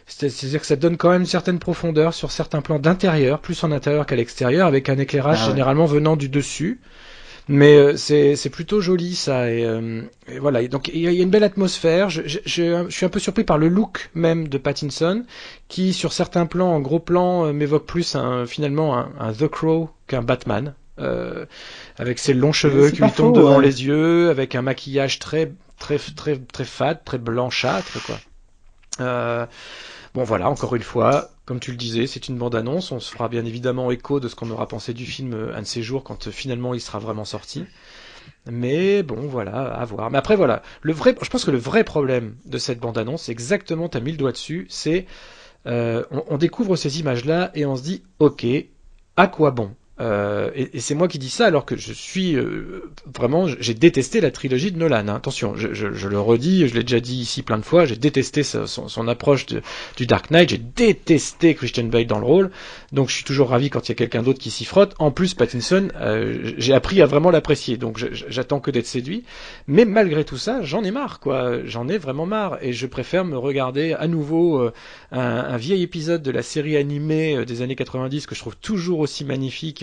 C'est-à-dire 0.06 0.60
que 0.60 0.66
ça 0.66 0.76
donne 0.76 0.96
quand 0.96 1.10
même 1.10 1.22
une 1.22 1.26
certaine 1.26 1.58
profondeur 1.58 2.14
sur 2.14 2.30
certains 2.30 2.60
plans 2.60 2.78
d'intérieur, 2.78 3.40
plus 3.40 3.62
en 3.64 3.72
intérieur 3.72 4.06
qu'à 4.06 4.16
l'extérieur, 4.16 4.66
avec 4.66 4.88
un 4.88 4.98
éclairage 4.98 5.40
ah 5.42 5.46
généralement 5.48 5.86
venant 5.86 6.16
du 6.16 6.28
dessus. 6.28 6.80
Mais 7.48 7.76
euh, 7.76 7.96
c'est 7.96 8.50
plutôt 8.50 8.80
joli 8.80 9.14
ça 9.14 9.50
et, 9.50 9.64
euh, 9.64 10.02
et 10.28 10.38
voilà. 10.38 10.66
Donc 10.68 10.88
il 10.88 11.00
y, 11.00 11.08
a 11.08 11.10
une 11.10 11.30
belle 11.30 11.44
atmosphère. 11.44 12.08
Je, 12.08 12.22
je, 12.26 12.38
je, 12.44 12.86
suis 12.88 13.04
un 13.04 13.08
peu 13.08 13.18
surpris 13.18 13.44
par 13.44 13.58
le 13.58 13.68
look 13.68 14.10
même 14.14 14.48
de 14.48 14.58
Pattinson, 14.58 15.24
qui 15.68 15.92
sur 15.92 16.12
certains 16.12 16.46
plans, 16.46 16.72
en 16.72 16.80
gros 16.80 17.00
plan, 17.00 17.46
euh, 17.46 17.52
m'évoque 17.52 17.86
plus 17.86 18.14
un, 18.14 18.46
finalement 18.46 18.96
un, 18.96 19.10
un 19.18 19.32
The 19.32 19.48
Crow 19.48 19.90
qu'un 20.06 20.22
Batman. 20.22 20.74
Euh, 20.98 21.46
avec 21.96 22.18
ses 22.18 22.34
longs 22.34 22.52
cheveux 22.52 22.90
qui 22.90 23.00
lui 23.00 23.10
tombent 23.10 23.34
devant 23.34 23.56
ouais. 23.56 23.64
les 23.64 23.86
yeux, 23.86 24.28
avec 24.28 24.54
un 24.54 24.62
maquillage 24.62 25.18
très 25.18 25.50
très 25.78 25.98
très 25.98 26.36
très 26.36 26.64
fade, 26.64 27.02
très 27.02 27.16
blanchâtre 27.16 27.98
quoi. 28.04 28.16
Euh, 29.00 29.46
bon 30.14 30.22
voilà, 30.22 30.50
encore 30.50 30.76
une 30.76 30.82
fois, 30.82 31.30
comme 31.44 31.60
tu 31.60 31.70
le 31.72 31.76
disais, 31.76 32.06
c'est 32.06 32.28
une 32.28 32.38
bande-annonce. 32.38 32.92
On 32.92 33.00
se 33.00 33.10
fera 33.10 33.28
bien 33.28 33.44
évidemment 33.44 33.90
écho 33.90 34.20
de 34.20 34.28
ce 34.28 34.34
qu'on 34.34 34.50
aura 34.50 34.68
pensé 34.68 34.94
du 34.94 35.06
film 35.06 35.34
euh, 35.34 35.56
un 35.56 35.62
de 35.62 35.66
ces 35.66 35.82
jours 35.82 36.04
quand 36.04 36.28
euh, 36.28 36.30
finalement 36.30 36.74
il 36.74 36.80
sera 36.80 36.98
vraiment 36.98 37.24
sorti. 37.24 37.64
Mais 38.50 39.02
bon, 39.02 39.26
voilà, 39.26 39.72
à 39.72 39.84
voir. 39.84 40.10
Mais 40.10 40.18
après, 40.18 40.36
voilà, 40.36 40.62
le 40.82 40.92
vrai, 40.92 41.14
je 41.20 41.28
pense 41.28 41.44
que 41.44 41.50
le 41.50 41.58
vrai 41.58 41.84
problème 41.84 42.36
de 42.44 42.58
cette 42.58 42.80
bande-annonce, 42.80 43.28
exactement, 43.28 43.88
t'as 43.88 44.00
mis 44.00 44.12
le 44.12 44.18
doigt 44.18 44.32
dessus, 44.32 44.66
c'est 44.68 45.06
euh, 45.66 46.04
on, 46.10 46.24
on, 46.28 46.38
découvre 46.38 46.76
ces 46.76 47.00
images-là 47.00 47.50
et 47.54 47.66
on 47.66 47.76
se 47.76 47.82
dit, 47.82 48.02
ok, 48.18 48.46
à 49.16 49.26
quoi 49.28 49.52
bon? 49.52 49.74
Euh, 50.00 50.50
et, 50.54 50.80
c'est 50.80 50.94
moi 50.94 51.06
qui 51.06 51.18
dis 51.18 51.28
ça 51.28 51.46
alors 51.46 51.66
que 51.66 51.76
je 51.76 51.92
suis 51.92 52.34
euh, 52.34 52.90
vraiment, 53.14 53.46
j'ai 53.46 53.74
détesté 53.74 54.20
la 54.20 54.30
trilogie 54.30 54.72
de 54.72 54.78
Nolan. 54.78 55.08
Hein. 55.08 55.14
Attention, 55.16 55.54
je, 55.56 55.66
le 55.86 56.20
redis, 56.20 56.66
je 56.66 56.74
l'ai 56.74 56.82
déjà 56.82 56.98
dit 56.98 57.16
ici 57.16 57.42
plein 57.42 57.58
de 57.58 57.64
fois, 57.64 57.84
j'ai 57.84 57.96
détesté 57.96 58.42
son, 58.42 59.08
approche 59.08 59.46
du 59.46 60.06
Dark 60.06 60.30
Knight, 60.30 60.48
j'ai 60.48 60.58
détesté 60.58 61.54
Christian 61.54 61.84
Bale 61.84 62.06
dans 62.06 62.18
le 62.18 62.24
rôle, 62.24 62.50
donc 62.92 63.10
je 63.10 63.14
suis 63.16 63.24
toujours 63.24 63.50
ravi 63.50 63.68
quand 63.68 63.88
il 63.88 63.90
y 63.90 63.92
a 63.92 63.94
quelqu'un 63.96 64.22
d'autre 64.22 64.38
qui 64.38 64.50
s'y 64.50 64.64
frotte. 64.64 64.94
En 64.98 65.10
plus, 65.10 65.34
Pattinson, 65.34 65.88
euh, 66.00 66.52
j'ai 66.56 66.72
appris 66.72 67.02
à 67.02 67.06
vraiment 67.06 67.30
l'apprécier, 67.30 67.76
donc 67.76 68.02
j'attends 68.28 68.60
que 68.60 68.70
d'être 68.70 68.86
séduit. 68.86 69.24
Mais 69.66 69.84
malgré 69.84 70.24
tout 70.24 70.38
ça, 70.38 70.62
j'en 70.62 70.84
ai 70.84 70.90
marre, 70.90 71.20
quoi. 71.20 71.64
J'en 71.64 71.88
ai 71.88 71.98
vraiment 71.98 72.26
marre, 72.26 72.58
et 72.62 72.72
je 72.72 72.86
préfère 72.86 73.24
me 73.24 73.36
regarder 73.36 73.92
à 73.92 74.08
nouveau 74.08 74.70
un, 75.10 75.20
un, 75.20 75.56
vieil 75.56 75.82
épisode 75.82 76.22
de 76.22 76.30
la 76.30 76.42
série 76.42 76.76
animée 76.76 77.44
des 77.44 77.60
années 77.62 77.76
90 77.76 78.26
que 78.26 78.34
je 78.34 78.40
trouve 78.40 78.56
toujours 78.56 79.00
aussi 79.00 79.24
magnifique 79.24 79.81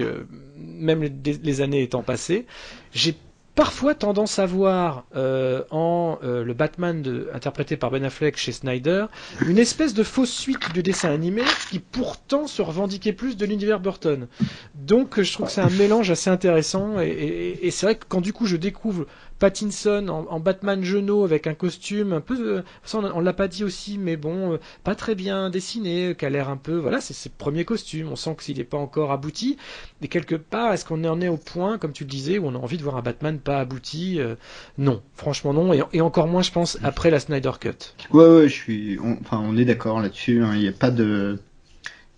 même 0.57 1.03
les, 1.43 1.61
années 1.61 1.83
étant 1.83 2.03
passées, 2.03 2.45
j'ai 2.93 3.15
parfois 3.55 3.93
tendance 3.93 4.39
à 4.39 4.45
voir 4.45 5.05
euh, 5.15 5.63
en 5.69 6.17
euh, 6.23 6.45
le 6.45 6.53
Batman 6.53 7.25
interprété 7.33 7.75
par 7.75 7.91
Ben 7.91 8.05
Affleck 8.05 8.37
chez 8.37 8.53
Snyder 8.53 9.07
une 9.45 9.57
espèce 9.57 9.93
de 9.93 10.03
fausse 10.03 10.31
suite 10.31 10.71
du 10.73 10.81
dessin 10.81 11.11
animé 11.11 11.41
qui 11.69 11.79
pourtant 11.79 12.47
se 12.47 12.61
revendiquait 12.61 13.11
plus 13.11 13.35
de 13.35 13.45
l'univers 13.45 13.81
Burton. 13.81 14.27
Donc 14.75 15.21
je 15.21 15.33
trouve 15.33 15.47
que 15.47 15.51
c'est 15.51 15.59
un 15.59 15.69
mélange 15.71 16.09
assez 16.09 16.29
intéressant 16.29 17.01
et, 17.01 17.59
et 17.61 17.71
c'est 17.71 17.85
vrai 17.85 17.95
que 17.95 18.05
quand 18.07 18.21
du 18.21 18.31
coup 18.31 18.45
je 18.45 18.55
découvre 18.55 19.05
Pattinson 19.39 20.07
en, 20.09 20.39
Batman 20.39 20.83
genou 20.83 21.23
avec 21.23 21.47
un 21.47 21.53
costume 21.53 22.13
un 22.13 22.21
peu, 22.21 22.57
euh, 22.57 22.61
ça 22.83 22.99
on, 22.99 23.19
l'a 23.21 23.33
pas 23.33 23.47
dit 23.47 23.63
aussi, 23.63 23.97
mais 23.97 24.17
bon, 24.17 24.53
euh, 24.53 24.57
pas 24.83 24.95
très 24.95 25.15
bien 25.15 25.49
dessiné, 25.49 26.13
qui 26.17 26.25
a 26.25 26.29
l'air 26.29 26.49
un 26.49 26.57
peu, 26.57 26.75
voilà, 26.75 26.99
c'est 26.99 27.13
ses 27.13 27.29
premiers 27.29 27.65
costumes. 27.65 28.09
On 28.11 28.15
sent 28.15 28.35
que 28.35 28.43
s'il 28.43 28.57
n'est 28.57 28.63
pas 28.65 28.77
encore 28.77 29.11
abouti. 29.11 29.57
Et 30.01 30.07
quelque 30.09 30.35
part, 30.35 30.73
est-ce 30.73 30.85
qu'on 30.85 31.03
en 31.05 31.21
est 31.21 31.29
au 31.29 31.37
point, 31.37 31.77
comme 31.77 31.93
tu 31.93 32.03
le 32.03 32.09
disais, 32.09 32.37
où 32.37 32.47
on 32.47 32.55
a 32.55 32.57
envie 32.57 32.77
de 32.77 32.83
voir 32.83 32.97
un 32.97 33.01
Batman 33.01 33.39
pas 33.39 33.59
abouti 33.59 34.19
euh, 34.19 34.35
Non, 34.77 35.01
franchement 35.15 35.53
non, 35.53 35.73
et, 35.73 36.01
encore 36.01 36.27
moins, 36.27 36.41
je 36.41 36.51
pense, 36.51 36.77
après 36.83 37.09
la 37.09 37.19
Snyder 37.19 37.51
Cut. 37.59 37.95
Ouais, 38.11 38.27
ouais, 38.27 38.49
je 38.49 38.53
suis, 38.53 38.99
enfin, 39.21 39.41
on 39.41 39.57
est 39.57 39.65
d'accord 39.65 40.01
là-dessus. 40.01 40.43
Hein. 40.43 40.51
Il 40.55 40.61
n'y 40.61 40.67
a 40.67 40.73
pas 40.73 40.91
de 40.91 41.39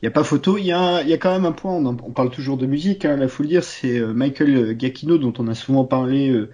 il 0.02 0.06
n'y 0.06 0.08
a 0.08 0.12
pas 0.12 0.24
photo. 0.24 0.58
Il 0.58 0.66
y 0.66 0.72
a, 0.72 1.04
y 1.04 1.14
a 1.14 1.18
quand 1.20 1.32
même 1.32 1.46
un 1.46 1.52
point, 1.52 1.74
on, 1.74 1.94
parle 1.94 2.32
toujours 2.32 2.58
de 2.58 2.66
musique, 2.66 3.06
hein, 3.06 3.28
faut 3.28 3.44
le 3.44 3.50
dire, 3.50 3.64
c'est 3.64 4.00
Michael 4.00 4.76
Giacchino 4.80 5.20
dont 5.20 5.34
on 5.38 5.48
a 5.48 5.54
souvent 5.54 5.86
parlé 5.86 6.48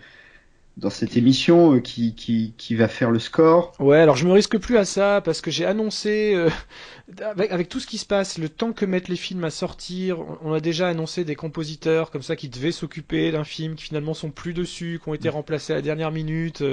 dans 0.78 0.92
cette 0.92 1.18
émission 1.18 1.74
euh, 1.76 1.80
qui, 1.80 2.13
qui, 2.13 2.54
qui, 2.56 2.76
va 2.76 2.88
faire 2.88 3.10
le 3.10 3.18
score. 3.18 3.74
Ouais, 3.80 3.98
alors 3.98 4.16
je 4.16 4.28
me 4.28 4.32
risque 4.32 4.60
plus 4.60 4.78
à 4.78 4.86
ça 4.86 5.22
parce 5.26 5.42
que 5.42 5.50
j'ai 5.50 5.66
annoncé, 5.66 6.34
euh, 6.36 6.50
avec, 7.22 7.52
avec, 7.52 7.68
tout 7.68 7.80
ce 7.80 7.88
qui 7.88 7.98
se 7.98 8.06
passe, 8.06 8.38
le 8.38 8.48
temps 8.48 8.74
que 8.74 8.86
mettent 8.86 9.08
les 9.08 9.16
films 9.16 9.44
à 9.44 9.50
sortir, 9.50 10.20
on, 10.44 10.54
a 10.54 10.60
déjà 10.60 10.88
annoncé 10.88 11.24
des 11.24 11.36
compositeurs 11.36 12.12
comme 12.12 12.22
ça 12.22 12.36
qui 12.36 12.48
devaient 12.48 12.72
s'occuper 12.72 13.32
d'un 13.32 13.44
film 13.44 13.76
qui 13.76 13.86
finalement 13.86 14.13
sont 14.13 14.30
plus 14.30 14.54
dessus, 14.54 15.00
qui 15.04 15.10
ont 15.10 15.16
été 15.16 15.30
remplacés 15.30 15.74
à 15.74 15.78
la 15.78 15.82
dernière 15.82 16.12
minute. 16.12 16.63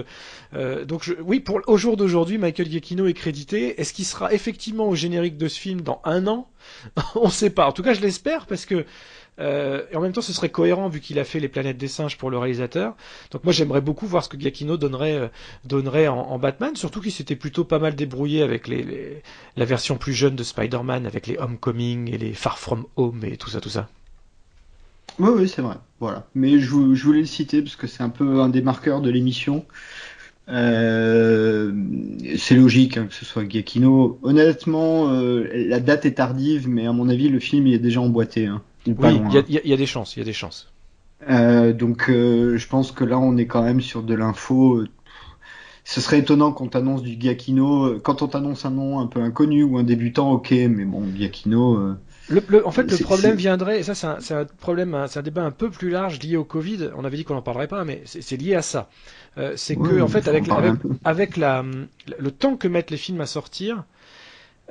Euh, 0.53 0.85
donc 0.85 1.03
je, 1.03 1.15
oui, 1.25 1.41
pour 1.41 1.63
au 1.67 1.79
jour 1.79 1.97
d'aujourd'hui, 1.97 2.37
Michael 2.37 2.71
Giacchino 2.71 3.07
est 3.07 3.15
crédité. 3.15 3.81
Est-ce 3.81 3.95
qu'il 3.95 4.05
sera 4.05 4.35
effectivement 4.35 4.87
au 4.87 4.95
générique 4.95 5.39
de 5.39 5.49
ce 5.49 5.59
film 5.59 5.81
dans 5.81 6.03
un 6.05 6.27
an? 6.27 6.51
On 7.15 7.27
ne 7.27 7.31
sait 7.31 7.51
pas. 7.51 7.67
En 7.67 7.73
tout 7.73 7.83
cas, 7.83 7.95
je 7.95 8.03
l'espère 8.03 8.45
parce 8.47 8.67
que 8.67 8.85
euh, 9.41 9.83
et 9.91 9.97
en 9.97 10.01
même 10.01 10.13
temps, 10.13 10.21
ce 10.21 10.33
serait 10.33 10.49
cohérent 10.49 10.89
vu 10.89 11.01
qu'il 11.01 11.19
a 11.19 11.25
fait 11.25 11.41
les 11.41 11.49
planètes 11.49 11.77
des 11.77 11.89
singes 11.89 12.17
pour 12.17 12.31
le 12.31 12.39
réalisateur. 12.39 12.95
Donc 13.33 13.45
moi, 13.45 13.53
j'aimerais 13.53 13.81
beaucoup 13.81 14.07
voir 14.07 14.23
ce 14.25 14.29
que 14.29 14.39
Giacchino 14.39 14.77
donnerait, 14.77 15.31
euh, 15.73 16.09
en, 16.09 16.39
Batman, 16.39 16.77
surtout 16.77 17.01
qu'il 17.01 17.13
s'était 17.13 17.37
plutôt 17.37 17.65
pas 17.65 17.79
mal 17.79 17.95
débrouillé 17.95 18.43
avec 18.43 18.69
la 18.69 19.65
version 19.65 19.97
plus 19.97 20.13
jeune 20.13 20.37
de 20.37 20.43
Spider-Man, 20.43 21.07
avec 21.07 21.27
les 21.27 21.37
Homecoming 21.39 22.13
et 22.13 22.19
les 22.19 22.33
Far 22.33 22.59
From 22.59 22.87
Home 22.97 23.25
et 23.25 23.37
tout 23.37 23.51
ça, 23.51 23.61
tout 23.61 23.71
ça. 23.71 23.89
Oui, 25.19 25.31
oui, 25.35 25.49
c'est 25.49 25.63
vrai. 25.63 25.77
Voilà. 26.01 26.27
Mais 26.35 26.59
je, 26.59 26.71
voulais 26.71 27.21
le 27.21 27.27
citer 27.27 27.63
parce 27.63 27.77
que 27.77 27.87
c'est 27.87 28.03
un 28.03 28.09
peu 28.09 28.41
un 28.41 28.49
des 28.49 28.63
marqueurs 28.63 29.01
de 29.01 29.11
l'émission. 29.11 29.65
Euh, 30.49 31.73
c'est 32.37 32.55
logique 32.55 32.99
hein, 32.99 33.07
que 33.07 33.15
ce 33.15 33.25
soit 33.25 33.49
Giacchino. 33.49 34.19
Honnêtement, 34.23 35.11
la 35.11 35.81
date 35.81 36.05
est 36.05 36.15
tardive, 36.15 36.69
mais 36.69 36.87
à 36.87 36.93
mon 36.93 37.09
avis, 37.09 37.29
le 37.29 37.41
film 37.41 37.67
il 37.67 37.75
est 37.75 37.79
déjà 37.79 38.01
emboîté. 38.01 38.47
Hein 38.47 38.63
oui, 38.87 39.21
il 39.49 39.61
y, 39.65 39.73
a 39.73 39.77
des 39.77 39.87
chances, 39.87 40.17
il 40.17 40.21
y 40.21 40.23
a 40.23 40.25
des 40.25 40.33
chances. 40.33 40.73
Euh, 41.31 41.73
donc 41.73 42.11
euh, 42.11 42.59
je 42.59 42.69
pense 42.69 42.93
que 42.93 43.05
là 43.05 43.19
on 43.19 43.37
est 43.37 43.47
quand 43.47 43.63
même 43.63 43.81
sur 43.81 44.03
de 44.03 44.15
l'info. 44.15 44.85
Ce 45.87 46.01
serait 46.01 46.19
étonnant 46.19 46.53
qu'on 46.53 46.69
t'annonce 46.69 47.03
du 47.03 47.21
Giacchino. 47.21 47.99
Quand 48.01 48.23
on 48.23 48.29
t'annonce 48.29 48.65
un 48.65 48.71
nom 48.71 49.01
un 49.01 49.07
peu 49.07 49.21
inconnu 49.21 49.63
ou 49.63 49.77
un 49.77 49.83
débutant, 49.83 50.33
ok, 50.33 50.51
mais 50.51 50.87
bon, 50.87 51.03
Giacchino. 51.15 51.77
Euh, 51.77 51.99
le, 52.29 52.67
en 52.67 52.71
fait, 52.71 52.91
le 52.91 52.97
problème 53.05 53.37
viendrait, 53.37 53.81
et 53.81 53.83
ça 53.83 53.95
c'est 53.95 54.35
un, 54.35 54.47
problème, 54.47 55.05
c'est 55.09 55.19
un 55.19 55.23
débat 55.23 55.45
un 55.45 55.51
peu 55.51 55.69
plus 55.69 55.91
large 55.91 56.21
lié 56.21 56.37
au 56.37 56.45
Covid. 56.45 56.91
On 56.97 57.05
avait 57.05 57.19
dit 57.19 57.25
qu'on 57.25 57.35
n'en 57.35 57.43
parlerait 57.43 57.69
pas, 57.69 57.85
mais 57.85 58.03
c'est 58.07 58.37
lié 58.39 58.55
à 58.55 58.63
ça. 58.63 58.89
c'est 59.57 59.77
que 59.77 60.01
en 60.01 60.09
fait, 60.09 60.27
avec, 60.27 60.49
avec, 60.49 60.73
avec 61.05 61.37
la, 61.37 61.63
le 62.19 62.31
temps 62.31 62.57
que 62.57 62.67
mettent 62.67 62.91
les 62.91 62.97
films 62.97 63.21
à 63.21 63.27
sortir, 63.27 63.85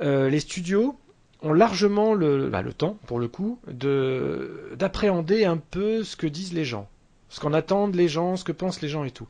les 0.00 0.40
studios 0.40 0.96
ont 1.42 1.52
largement 1.52 2.14
le, 2.14 2.48
bah, 2.48 2.62
le 2.62 2.72
temps, 2.72 2.98
pour 3.06 3.18
le 3.18 3.28
coup, 3.28 3.58
de 3.66 4.72
d'appréhender 4.76 5.44
un 5.44 5.56
peu 5.56 6.02
ce 6.02 6.16
que 6.16 6.26
disent 6.26 6.52
les 6.52 6.64
gens, 6.64 6.88
ce 7.28 7.40
qu'en 7.40 7.52
attendent 7.52 7.94
les 7.94 8.08
gens, 8.08 8.36
ce 8.36 8.44
que 8.44 8.52
pensent 8.52 8.80
les 8.80 8.88
gens 8.88 9.04
et 9.04 9.10
tout. 9.10 9.28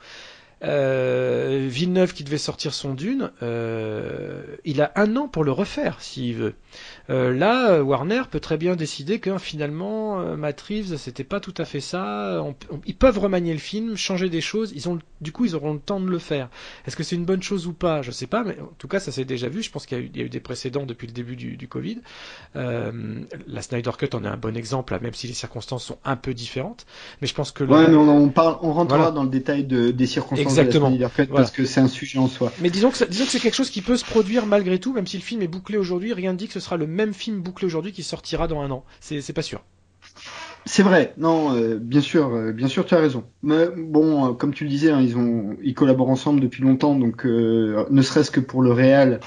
Euh, 0.64 1.66
Villeneuve 1.68 2.14
qui 2.14 2.24
devait 2.24 2.38
sortir 2.38 2.72
son 2.72 2.94
Dune, 2.94 3.31
euh, 3.42 4.42
il 4.64 4.81
a 4.81 4.92
un 4.96 5.16
an 5.16 5.29
pour 5.29 5.44
le 5.44 5.53
refaire 5.53 6.00
s'il 6.00 6.35
veut. 6.35 6.55
Euh, 7.11 7.35
là, 7.35 7.83
Warner 7.83 8.22
peut 8.31 8.40
très 8.40 8.57
bien 8.57 8.77
décider 8.77 9.18
que 9.18 9.37
finalement, 9.38 10.20
euh, 10.20 10.37
Matt 10.37 10.61
Reeves, 10.62 10.96
c'était 10.96 11.24
pas 11.24 11.40
tout 11.40 11.55
à 11.59 11.64
fait 11.64 11.81
ça. 11.81 12.42
ils 12.87 12.96
peuvent 12.96 13.18
remanier 13.18 13.53
le 13.53 13.59
film, 13.59 13.96
changer 13.96 14.31
des 14.31 14.40
choses. 14.40 14.72
Ils 14.74 14.88
ont, 14.88 14.98
du 15.20 15.33
coup, 15.33 15.44
ils 15.44 15.55
auront 15.55 15.74
le 15.74 15.81
temps 15.81 16.00
de 16.00 16.09
le 16.09 16.18
faire. 16.18 16.48
Est-ce 16.87 16.96
que 16.96 17.03
c'est 17.03 17.16
une 17.16 17.27
bonne 17.27 17.42
chose 17.42 17.66
ou 17.66 17.72
pas? 17.72 18.03
Je 18.03 18.11
sais 18.11 18.27
pas, 18.27 18.42
mais 18.42 18.57
en 18.61 18.72
tout 18.79 18.88
cas, 18.88 19.00
ça 19.00 19.12
s'est 19.12 19.24
déjà 19.24 19.48
vu. 19.48 19.62
Je 19.62 19.70
pense 19.70 19.87
qu'il 19.87 19.98
y, 20.16 20.20
a 20.20 20.24
eu 20.24 20.29
des 20.29 20.40
précédents 20.40 20.87
depuis 20.87 21.07
le 21.07 21.12
début 21.12 21.37
du, 21.37 21.57
du 21.57 21.68
Covid. 21.68 21.98
La 22.55 23.62
Snyder 23.62 23.90
Cut 23.98 24.14
en 24.14 24.24
est 24.24 24.29
un 24.29 24.37
bon 24.37 24.57
exemple, 24.57 24.98
même 25.00 25.14
si 25.14 25.27
les 25.27 25.35
circonstances 25.35 25.85
sont 25.85 25.98
un 26.05 26.16
peu 26.16 26.33
différentes. 26.33 26.87
Mais 27.20 27.27
je 27.27 27.35
pense 27.35 27.53
que 27.53 27.64
ouais, 27.64 27.88
mais 27.88 27.96
on, 27.96 28.29
parle, 28.29 28.57
on 28.62 28.72
rentrera 28.72 29.11
dans 29.11 29.24
le 29.24 29.29
détail 29.29 29.64
de, 29.64 29.90
des 29.90 30.07
circonstances 30.07 30.40
Exactement. 30.40 30.54
La 30.57 31.09
Cut 31.09 31.27
parce 31.27 31.51
que 31.51 31.64
c'est 31.64 31.81
un 31.81 31.88
sujet 31.88 32.19
en 32.19 32.29
soi. 32.29 32.53
Mais 32.61 32.71
disons 32.71 32.90
que, 32.90 33.05
disons 33.05 33.25
que 33.25 33.31
c'est 33.31 33.40
quelque 33.40 33.55
chose 33.55 33.71
qui 33.71 33.83
peut 33.83 33.97
se 33.97 34.05
produire 34.05 34.47
malgré 34.47 34.79
tout, 34.79 34.93
même 34.93 35.07
si 35.07 35.17
le 35.17 35.23
film 35.23 35.43
est 35.43 35.49
bouclé 35.49 35.77
aujourd'hui. 35.77 36.12
Rien 36.12 36.33
ne 36.33 36.38
dit 36.38 36.47
que 36.47 36.53
ce 36.53 36.61
sera 36.61 36.77
le 36.77 36.87
même 36.87 37.14
film 37.14 37.40
bouclé 37.40 37.67
aujourd'hui 37.67 37.93
qui 37.93 38.03
sortira 38.03 38.49
dans 38.49 38.61
un 38.61 38.71
an. 38.71 38.85
C'est 39.01 39.33
pas 39.33 39.43
sûr. 39.43 39.62
C'est 40.67 40.83
vrai, 40.83 41.12
non, 41.19 41.55
euh, 41.55 41.79
bien 41.79 42.01
sûr, 42.01 42.35
euh, 42.35 42.53
bien 42.53 42.69
sûr, 42.69 42.87
tu 42.87 42.95
as 42.95 42.99
raison. 42.99 43.25
Mais 43.43 43.69
bon, 43.77 44.31
euh, 44.31 44.33
comme 44.33 44.55
tu 44.55 44.64
le 44.64 44.71
disais, 44.71 44.90
hein, 44.90 45.01
ils 45.03 45.17
ont, 45.17 45.57
ils 45.62 45.75
collaborent 45.75 46.09
ensemble 46.09 46.40
depuis 46.40 46.62
longtemps, 46.62 46.95
donc 46.95 47.25
ne 47.25 48.03
serait-ce 48.03 48.31
que 48.31 48.40
pour 48.40 48.62
le 48.62 48.73
réel, 48.73 49.21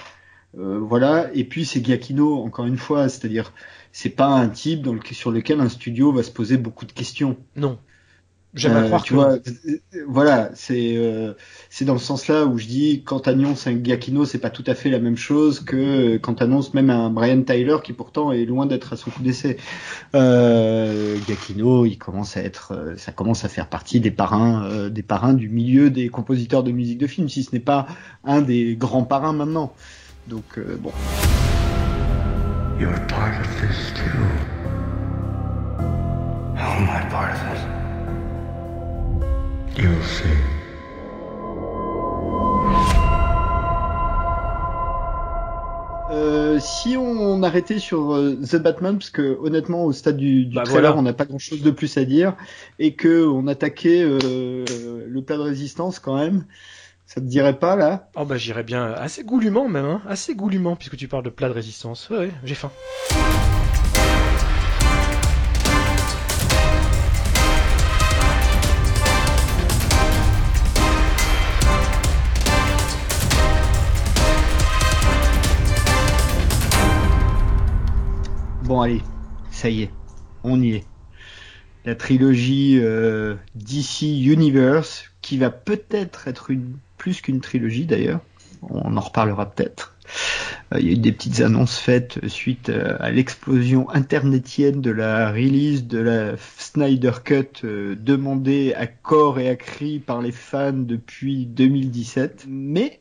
voilà. 0.56 1.30
Et 1.36 1.44
puis 1.44 1.66
c'est 1.66 1.86
Giacchino, 1.86 2.42
encore 2.42 2.66
une 2.66 2.78
fois, 2.78 3.10
c'est-à-dire, 3.10 3.54
c'est 3.92 4.10
pas 4.10 4.28
un 4.28 4.50
type 4.50 4.82
dans 4.82 4.94
le, 4.94 5.02
sur 5.12 5.32
lequel 5.32 5.60
un 5.60 5.70
studio 5.70 6.12
va 6.12 6.24
se 6.24 6.32
poser 6.32 6.58
beaucoup 6.58 6.86
de 6.86 6.92
questions. 6.92 7.38
Non. 7.56 7.78
J'aimerais 8.54 8.84
euh, 8.84 8.88
croire 8.88 9.04
tu 9.04 9.14
vois, 9.14 9.38
voilà, 10.08 10.50
c'est 10.56 10.96
euh, 10.96 11.34
c'est 11.70 11.86
dans 11.86 11.94
le 11.94 12.00
sens-là 12.00 12.46
où 12.46 12.58
je 12.58 12.66
dis 12.66 13.04
quand 13.04 13.28
annonce 13.28 13.68
un 13.68 13.84
Giacchino, 13.84 14.26
c'est 14.26 14.40
pas 14.40 14.50
tout 14.50 14.64
à 14.66 14.74
fait 14.74 14.90
la 14.90 15.00
même 15.00 15.18
chose 15.18 15.60
que 15.60 16.18
quand 16.18 16.42
annonce 16.42 16.74
même 16.74 16.90
un 16.90 17.10
Brian 17.10 17.42
Tyler 17.44 17.78
qui 17.84 17.94
pourtant 17.94 18.32
est 18.32 18.46
loin 18.46 18.66
d'être 18.66 18.94
à 18.94 18.96
son 18.96 19.12
coup 19.12 19.22
d'essai. 19.22 19.58
Euh, 20.16 21.18
Giacchino, 21.28 21.86
il 21.86 21.98
commence 21.98 22.38
à 22.38 22.42
être, 22.42 22.74
euh, 22.74 22.96
ça 22.98 23.12
commence 23.12 23.44
à 23.44 23.50
faire 23.50 23.68
partie 23.68 24.00
des 24.00 24.12
parrains, 24.12 24.90
des 24.90 25.04
parrains 25.04 25.34
du 25.34 25.50
milieu 25.50 25.90
des 25.90 26.10
compositeurs 26.10 26.64
de 26.64 26.72
musique 26.72 26.98
de 26.98 27.08
film, 27.08 27.28
si 27.30 27.44
ce 27.44 27.54
n'est 27.54 27.62
pas 27.62 27.86
un 28.24 28.42
des 28.42 28.76
grands 28.76 29.04
parrains 29.04 29.34
maintenant. 29.34 29.74
Donc 30.28 30.60
bon. 30.80 30.92
You're 32.80 32.94
part 33.08 33.40
of 33.40 33.48
this 33.60 33.92
too. 33.94 34.48
How 36.56 36.78
am 36.78 36.90
I 36.90 37.10
part 37.10 37.34
of 37.34 37.40
this? 37.40 37.77
Euh, 46.10 46.60
si 46.60 46.96
on, 46.98 47.44
arrêtait 47.44 47.80
sur 47.80 48.14
euh, 48.14 48.36
The 48.36 48.56
Batman, 48.56 48.98
parce 48.98 49.10
que 49.10 49.38
honnêtement 49.42 49.84
au 49.84 49.92
stade 49.92 50.18
du, 50.18 50.46
bah, 50.46 50.64
trailer 50.64 50.98
on 50.98 51.02
n'a 51.02 51.14
pas 51.14 51.26
grand 51.26 51.38
chose 51.38 51.62
de 51.62 51.72
plus 51.72 51.98
à 51.98 52.06
dire, 52.06 52.36
et 52.80 52.96
que 52.96 53.28
on 53.28 53.48
attaquait 53.48 54.04
euh, 54.04 54.66
le 55.08 55.22
plat 55.22 55.38
de 55.38 55.42
résistance 55.42 56.00
quand 56.00 56.18
même, 56.18 56.46
ça 57.06 57.22
te 57.22 57.26
dirait 57.26 57.60
pas 57.60 57.76
là? 57.76 58.10
Oh 58.16 58.26
bah 58.26 58.38
j'irais 58.38 58.64
bien 58.64 58.86
assez 58.94 59.24
goulûment 59.24 59.68
même, 59.68 59.86
hein, 59.86 60.02
assez 60.08 60.34
goulûment 60.34 60.76
puisque 60.76 60.98
tu 60.98 61.08
parles 61.08 61.24
de 61.24 61.30
plat 61.30 61.50
de 61.50 61.54
résistance. 61.54 62.10
Ouais, 62.10 62.18
ouais 62.18 62.32
j'ai 62.44 62.56
faim. 62.56 62.72
Bon 78.68 78.82
allez, 78.82 79.02
ça 79.50 79.70
y 79.70 79.84
est, 79.84 79.92
on 80.44 80.62
y 80.62 80.76
est. 80.76 80.84
la 81.86 81.96
trilogie 81.96 82.82
DC 83.56 84.02
Universe, 84.02 85.06
qui 85.22 85.38
va 85.38 85.50
peut-être 85.50 86.28
être 86.28 86.52
plus 86.98 87.22
qu'une 87.22 87.40
trilogie 87.40 87.86
d'ailleurs. 87.86 88.20
On 88.62 88.98
en 88.98 89.00
reparlera 89.00 89.50
peut-être. 89.50 89.96
Euh, 90.74 90.80
il 90.80 90.88
y 90.88 90.90
a 90.90 90.94
eu 90.94 90.98
des 90.98 91.12
petites 91.12 91.40
annonces 91.40 91.78
faites 91.78 92.28
suite 92.28 92.70
euh, 92.70 92.98
à 93.00 93.10
l'explosion 93.10 93.90
internetienne 93.90 94.82
de 94.82 94.92
la 94.92 95.32
release 95.32 95.86
de 95.86 96.00
la 96.00 96.36
Snyder 96.58 97.14
Cut 97.24 97.64
euh, 97.64 97.96
demandée 97.96 98.74
à 98.76 98.88
corps 98.88 99.40
et 99.40 99.50
à 99.50 99.56
cri 99.56 100.00
par 100.00 100.22
les 100.22 100.32
fans 100.32 100.74
depuis 100.74 101.46
2017. 101.46 102.46
Mais 102.50 103.00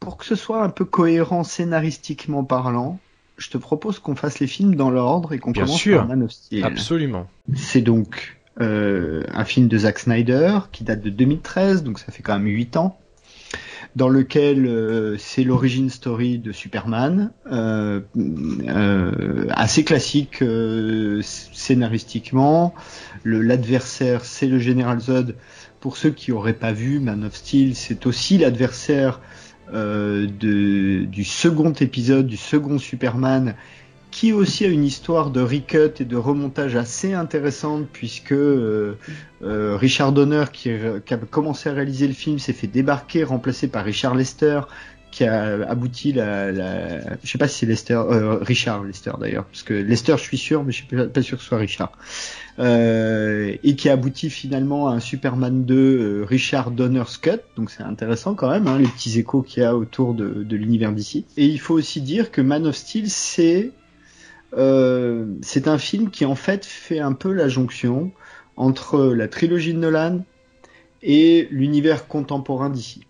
pour 0.00 0.16
que 0.16 0.24
ce 0.24 0.34
soit 0.34 0.62
un 0.62 0.70
peu 0.70 0.84
cohérent 0.84 1.44
scénaristiquement 1.44 2.44
parlant, 2.44 2.98
je 3.36 3.50
te 3.50 3.58
propose 3.58 3.98
qu'on 3.98 4.16
fasse 4.16 4.38
les 4.38 4.46
films 4.46 4.74
dans 4.74 4.90
l'ordre 4.90 5.32
et 5.32 5.38
qu'on 5.38 5.52
commence 5.52 5.84
par 5.84 6.06
Man 6.06 6.22
of 6.22 6.30
Steel. 6.30 6.64
Absolument. 6.64 7.26
C'est 7.54 7.82
donc 7.82 8.38
un 8.58 9.44
film 9.44 9.68
de 9.68 9.78
Zack 9.78 9.98
Snyder 9.98 10.60
qui 10.72 10.84
date 10.84 11.02
de 11.02 11.10
2013, 11.10 11.82
donc 11.82 11.98
ça 11.98 12.10
fait 12.10 12.22
quand 12.22 12.38
même 12.38 12.46
8 12.46 12.76
ans 12.78 12.98
dans 13.96 14.08
lequel 14.10 14.66
euh, 14.66 15.16
c'est 15.18 15.42
l'origine 15.42 15.88
story 15.88 16.38
de 16.38 16.52
Superman, 16.52 17.30
euh, 17.50 18.00
euh, 18.16 19.46
assez 19.50 19.84
classique 19.84 20.44
scénaristiquement. 21.22 22.74
L'adversaire, 23.24 24.24
c'est 24.24 24.46
le 24.46 24.58
Général 24.58 25.00
Zod. 25.00 25.34
Pour 25.80 25.96
ceux 25.96 26.10
qui 26.10 26.30
auraient 26.30 26.52
pas 26.52 26.72
vu 26.72 27.00
Man 27.00 27.24
of 27.24 27.34
Steel, 27.34 27.74
c'est 27.74 28.06
aussi 28.06 28.36
l'adversaire 28.36 29.20
du 29.72 31.24
second 31.24 31.72
épisode, 31.72 32.26
du 32.26 32.36
second 32.36 32.78
Superman, 32.78 33.54
qui 34.16 34.32
aussi 34.32 34.64
a 34.64 34.68
une 34.68 34.84
histoire 34.84 35.30
de 35.30 35.42
recut 35.42 36.00
et 36.00 36.06
de 36.06 36.16
remontage 36.16 36.74
assez 36.74 37.12
intéressante 37.12 37.86
puisque 37.92 38.32
euh, 38.32 38.96
euh, 39.42 39.76
Richard 39.76 40.12
Donner 40.12 40.44
qui, 40.54 40.70
a 40.70 41.16
commencé 41.30 41.68
à 41.68 41.74
réaliser 41.74 42.08
le 42.08 42.14
film 42.14 42.38
s'est 42.38 42.54
fait 42.54 42.66
débarquer, 42.66 43.24
remplacé 43.24 43.68
par 43.68 43.84
Richard 43.84 44.14
Lester 44.14 44.62
qui 45.10 45.24
a 45.24 45.68
abouti 45.68 46.14
la, 46.14 46.50
la 46.50 47.16
je 47.22 47.30
sais 47.30 47.36
pas 47.36 47.46
si 47.46 47.58
c'est 47.58 47.66
Lester, 47.66 47.94
euh, 47.94 48.38
Richard 48.40 48.84
Lester 48.84 49.12
d'ailleurs, 49.20 49.44
parce 49.44 49.62
que 49.62 49.74
Lester 49.74 50.14
je 50.16 50.22
suis 50.22 50.38
sûr, 50.38 50.64
mais 50.64 50.72
je 50.72 50.76
suis 50.84 50.86
pas, 50.86 51.22
sûr 51.22 51.36
que 51.36 51.42
ce 51.42 51.48
soit 51.48 51.58
Richard, 51.58 51.92
et 52.58 53.76
qui 53.76 53.88
a 53.88 53.92
abouti 53.92 54.30
finalement 54.30 54.88
à 54.88 54.92
un 54.92 55.00
Superman 55.00 55.64
2 55.64 56.24
Richard 56.26 56.70
Donner's 56.70 57.18
Cut, 57.18 57.40
donc 57.56 57.70
c'est 57.70 57.82
intéressant 57.82 58.34
quand 58.34 58.50
même, 58.50 58.66
hein, 58.66 58.78
les 58.78 58.86
petits 58.86 59.18
échos 59.18 59.42
qu'il 59.42 59.62
y 59.62 59.66
a 59.66 59.76
autour 59.76 60.14
de, 60.14 60.42
de 60.42 60.56
l'univers 60.56 60.92
d'ici. 60.92 61.26
Et 61.36 61.46
il 61.46 61.60
faut 61.60 61.74
aussi 61.74 62.00
dire 62.00 62.30
que 62.30 62.40
Man 62.40 62.66
of 62.66 62.74
Steel 62.74 63.10
c'est 63.10 63.72
euh, 64.54 65.26
c'est 65.42 65.68
un 65.68 65.78
film 65.78 66.10
qui 66.10 66.24
en 66.24 66.34
fait 66.34 66.64
fait 66.64 67.00
un 67.00 67.12
peu 67.12 67.32
la 67.32 67.48
jonction 67.48 68.12
entre 68.56 69.04
la 69.14 69.28
trilogie 69.28 69.74
de 69.74 69.78
Nolan 69.78 70.24
et 71.02 71.48
l'univers 71.50 72.08
contemporain 72.08 72.70
d'ici. 72.70 73.06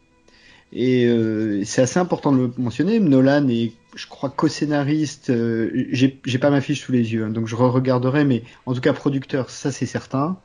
Et 0.72 1.06
euh, 1.06 1.62
c'est 1.64 1.82
assez 1.82 2.00
important 2.00 2.32
de 2.32 2.38
le 2.38 2.52
mentionner. 2.58 2.98
Nolan 2.98 3.48
est, 3.48 3.72
je 3.96 4.06
crois, 4.06 4.30
co-scénariste. 4.30 5.30
Euh, 5.30 5.70
j'ai 5.90 6.38
pas 6.38 6.50
ma 6.50 6.60
fiche 6.60 6.82
sous 6.82 6.92
les 6.92 7.12
yeux, 7.12 7.24
hein, 7.24 7.30
donc 7.30 7.48
je 7.48 7.56
re-regarderai, 7.56 8.24
mais 8.24 8.44
en 8.66 8.74
tout 8.74 8.80
cas 8.80 8.92
producteur, 8.92 9.50
ça 9.50 9.72
c'est 9.72 9.86
certain. 9.86 10.38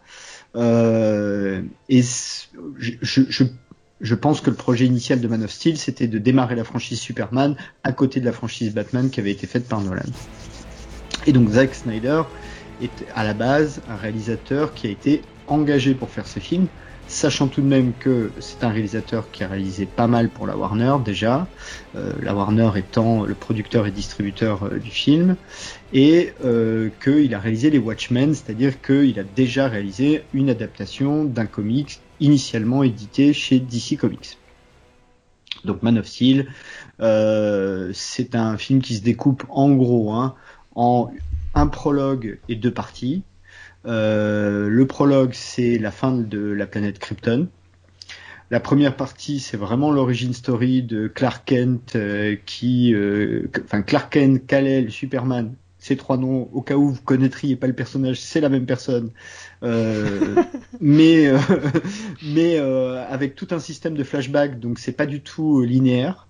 Euh, 0.55 1.61
et 1.89 2.01
je, 2.01 2.91
je, 3.01 3.43
je, 4.01 4.15
pense 4.15 4.41
que 4.41 4.49
le 4.49 4.55
projet 4.55 4.85
initial 4.85 5.21
de 5.21 5.27
Man 5.27 5.43
of 5.43 5.51
Steel, 5.51 5.77
c'était 5.77 6.07
de 6.07 6.17
démarrer 6.17 6.55
la 6.55 6.63
franchise 6.63 6.99
Superman 6.99 7.55
à 7.83 7.91
côté 7.91 8.19
de 8.19 8.25
la 8.25 8.31
franchise 8.31 8.73
Batman 8.73 9.09
qui 9.09 9.19
avait 9.19 9.31
été 9.31 9.47
faite 9.47 9.67
par 9.67 9.81
Nolan. 9.81 10.01
Et 11.27 11.33
donc 11.33 11.49
Zack 11.49 11.75
Snyder 11.75 12.23
est 12.81 13.05
à 13.15 13.23
la 13.23 13.33
base 13.33 13.81
un 13.89 13.95
réalisateur 13.95 14.73
qui 14.73 14.87
a 14.87 14.89
été 14.89 15.21
engagé 15.47 15.93
pour 15.93 16.09
faire 16.09 16.27
ce 16.27 16.39
film, 16.39 16.67
sachant 17.11 17.47
tout 17.47 17.61
de 17.61 17.67
même 17.67 17.93
que 17.99 18.31
c'est 18.39 18.63
un 18.63 18.69
réalisateur 18.69 19.29
qui 19.31 19.43
a 19.43 19.47
réalisé 19.47 19.85
pas 19.85 20.07
mal 20.07 20.29
pour 20.29 20.47
la 20.47 20.55
Warner 20.55 20.95
déjà, 21.03 21.47
euh, 21.95 22.13
la 22.21 22.33
Warner 22.33 22.71
étant 22.75 23.25
le 23.25 23.33
producteur 23.35 23.85
et 23.85 23.91
distributeur 23.91 24.63
euh, 24.63 24.79
du 24.79 24.89
film, 24.89 25.35
et 25.93 26.33
euh, 26.45 26.89
qu'il 27.03 27.35
a 27.35 27.39
réalisé 27.39 27.69
les 27.69 27.79
Watchmen, 27.79 28.33
c'est-à-dire 28.33 28.81
qu'il 28.81 29.19
a 29.19 29.23
déjà 29.23 29.67
réalisé 29.67 30.23
une 30.33 30.49
adaptation 30.49 31.25
d'un 31.25 31.45
comics 31.45 31.99
initialement 32.21 32.81
édité 32.83 33.33
chez 33.33 33.59
DC 33.59 33.97
Comics. 33.99 34.37
Donc 35.65 35.83
Man 35.83 35.97
of 35.97 36.07
Steel, 36.07 36.47
c'est 37.93 38.35
un 38.35 38.57
film 38.57 38.81
qui 38.81 38.95
se 38.95 39.03
découpe 39.03 39.43
en 39.49 39.69
gros 39.71 40.13
hein, 40.13 40.33
en 40.75 41.11
un 41.53 41.67
prologue 41.67 42.39
et 42.47 42.55
deux 42.55 42.71
parties. 42.71 43.23
Euh, 43.85 44.67
le 44.67 44.87
prologue, 44.87 45.33
c'est 45.33 45.77
la 45.77 45.91
fin 45.91 46.11
de 46.11 46.39
la 46.39 46.67
planète 46.67 46.99
Krypton. 46.99 47.47
La 48.51 48.59
première 48.59 48.95
partie, 48.97 49.39
c'est 49.39 49.57
vraiment 49.57 49.91
l'origine 49.91 50.33
story 50.33 50.83
de 50.83 51.07
Clark 51.07 51.45
Kent, 51.45 51.93
euh, 51.95 52.35
qui, 52.45 52.93
euh, 52.93 53.47
enfin 53.63 53.81
Clark 53.81 54.11
Kent, 54.11 54.45
Kal-El, 54.45 54.91
Superman. 54.91 55.55
Ces 55.79 55.97
trois 55.97 56.17
noms, 56.17 56.47
au 56.53 56.61
cas 56.61 56.75
où 56.75 56.89
vous 56.89 57.01
connaîtriez 57.01 57.55
pas 57.55 57.65
le 57.65 57.73
personnage, 57.73 58.19
c'est 58.21 58.39
la 58.39 58.49
même 58.49 58.67
personne, 58.67 59.09
mais 60.79 61.31
mais 62.23 62.57
avec 62.59 63.33
tout 63.33 63.47
un 63.49 63.57
système 63.57 63.95
de 63.95 64.03
flashback, 64.03 64.59
donc 64.59 64.77
c'est 64.77 64.91
pas 64.91 65.07
du 65.07 65.21
tout 65.21 65.61
linéaire 65.61 66.27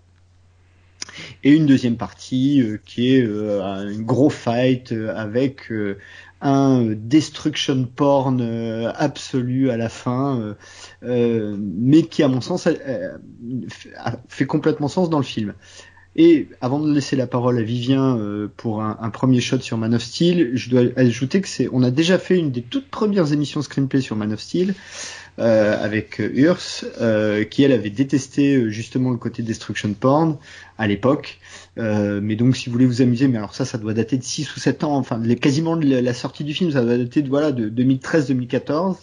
et 1.43 1.51
une 1.51 1.65
deuxième 1.65 1.97
partie 1.97 2.63
qui 2.85 3.13
est 3.13 3.25
un 3.25 3.91
gros 3.99 4.29
fight 4.29 4.93
avec 4.93 5.69
un 6.41 6.85
destruction 6.95 7.85
porn 7.85 8.41
absolu 8.95 9.69
à 9.69 9.77
la 9.77 9.89
fin, 9.89 10.55
mais 11.01 12.03
qui 12.03 12.23
à 12.23 12.27
mon 12.27 12.41
sens 12.41 12.67
fait 14.27 14.45
complètement 14.45 14.87
sens 14.87 15.09
dans 15.09 15.19
le 15.19 15.23
film. 15.23 15.53
Et 16.15 16.49
avant 16.59 16.79
de 16.79 16.93
laisser 16.93 17.15
la 17.15 17.25
parole 17.25 17.57
à 17.57 17.61
Vivien 17.61 18.19
pour 18.57 18.81
un, 18.81 19.09
premier 19.11 19.39
shot 19.39 19.59
sur 19.59 19.77
Man 19.77 19.93
of 19.93 20.01
Steel, 20.01 20.51
je 20.55 20.69
dois 20.69 20.83
ajouter 20.97 21.39
que 21.41 21.47
c'est, 21.47 21.69
on 21.71 21.83
a 21.83 21.91
déjà 21.91 22.17
fait 22.17 22.37
une 22.37 22.51
des 22.51 22.61
toutes 22.61 22.89
premières 22.89 23.31
émissions 23.31 23.61
screenplay 23.61 24.01
sur 24.01 24.15
Man 24.15 24.33
of 24.33 24.41
Steel 24.41 24.73
avec 25.37 26.19
Urs, 26.19 26.85
qui 27.49 27.63
elle 27.63 27.71
avait 27.71 27.89
détesté 27.89 28.69
justement 28.69 29.11
le 29.11 29.17
côté 29.17 29.41
destruction 29.41 29.93
porn 29.93 30.37
à 30.81 30.87
l'époque. 30.87 31.37
Euh, 31.77 32.19
mais 32.23 32.35
donc 32.35 32.57
si 32.57 32.65
vous 32.65 32.73
voulez 32.73 32.87
vous 32.87 33.03
amuser, 33.03 33.27
mais 33.27 33.37
alors 33.37 33.53
ça, 33.53 33.65
ça 33.65 33.77
doit 33.77 33.93
dater 33.93 34.17
de 34.17 34.23
6 34.23 34.55
ou 34.55 34.59
7 34.59 34.83
ans, 34.83 34.97
enfin 34.97 35.21
quasiment 35.35 35.77
de 35.77 35.87
la, 35.87 36.13
sortie 36.13 36.43
du 36.43 36.55
film, 36.55 36.71
ça 36.71 36.81
doit 36.81 36.97
dater 36.97 37.21
de 37.21 37.29
voilà 37.29 37.51
de 37.51 37.69
2013-2014. 37.69 38.95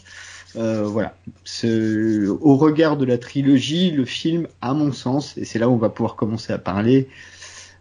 Euh, 0.57 0.83
voilà. 0.83 1.15
Au 1.63 2.57
regard 2.57 2.97
de 2.97 3.05
la 3.05 3.17
trilogie, 3.17 3.93
le 3.93 4.05
film, 4.05 4.49
à 4.61 4.75
mon 4.75 4.93
sens, 4.93 5.39
et 5.39 5.45
c'est 5.45 5.61
là 5.61 5.69
où 5.69 5.73
on 5.73 5.77
va 5.77 5.89
pouvoir 5.89 6.17
commencer 6.17 6.53
à 6.53 6.59
parler, 6.59 7.09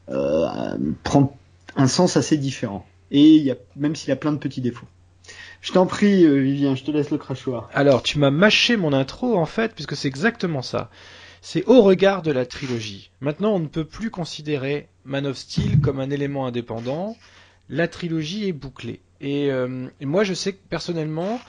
euh, 0.10 0.77
prend 1.03 1.36
un 1.75 1.88
sens 1.88 2.17
assez 2.17 2.38
différent. 2.38 2.86
Et 3.10 3.36
il 3.36 3.43
y 3.43 3.51
a, 3.51 3.55
même 3.77 3.95
s'il 3.95 4.12
a 4.12 4.15
plein 4.15 4.31
de 4.31 4.38
petits 4.38 4.62
défauts. 4.62 4.86
Je 5.62 5.71
t'en 5.71 5.88
prie, 5.88 6.27
Vivien, 6.39 6.75
je 6.75 6.83
te 6.83 6.91
laisse 6.91 7.10
le 7.10 7.17
crachoir. 7.17 7.67
Alors, 7.73 8.03
tu 8.03 8.19
m'as 8.19 8.29
mâché 8.29 8.77
mon 8.77 8.93
intro 8.93 9.38
en 9.38 9.47
fait, 9.47 9.73
puisque 9.73 9.95
c'est 9.95 10.07
exactement 10.07 10.62
ça. 10.62 10.91
C'est 11.49 11.63
au 11.65 11.81
regard 11.81 12.23
de 12.23 12.31
la 12.33 12.45
trilogie. 12.45 13.10
Maintenant, 13.21 13.53
on 13.53 13.60
ne 13.60 13.67
peut 13.67 13.86
plus 13.86 14.12
considérer 14.12 14.89
Man 15.05 15.25
of 15.25 15.38
Steel 15.38 15.79
comme 15.79 16.01
un 16.01 16.10
élément 16.10 16.45
indépendant. 16.45 17.15
La 17.69 17.88
trilogie 17.88 18.49
est 18.49 18.51
bouclée. 18.51 18.99
Et, 19.21 19.49
euh, 19.49 19.88
moi, 20.01 20.25
je 20.25 20.33
sais 20.33 20.51
que 20.51 20.60
personnellement, 20.69 21.39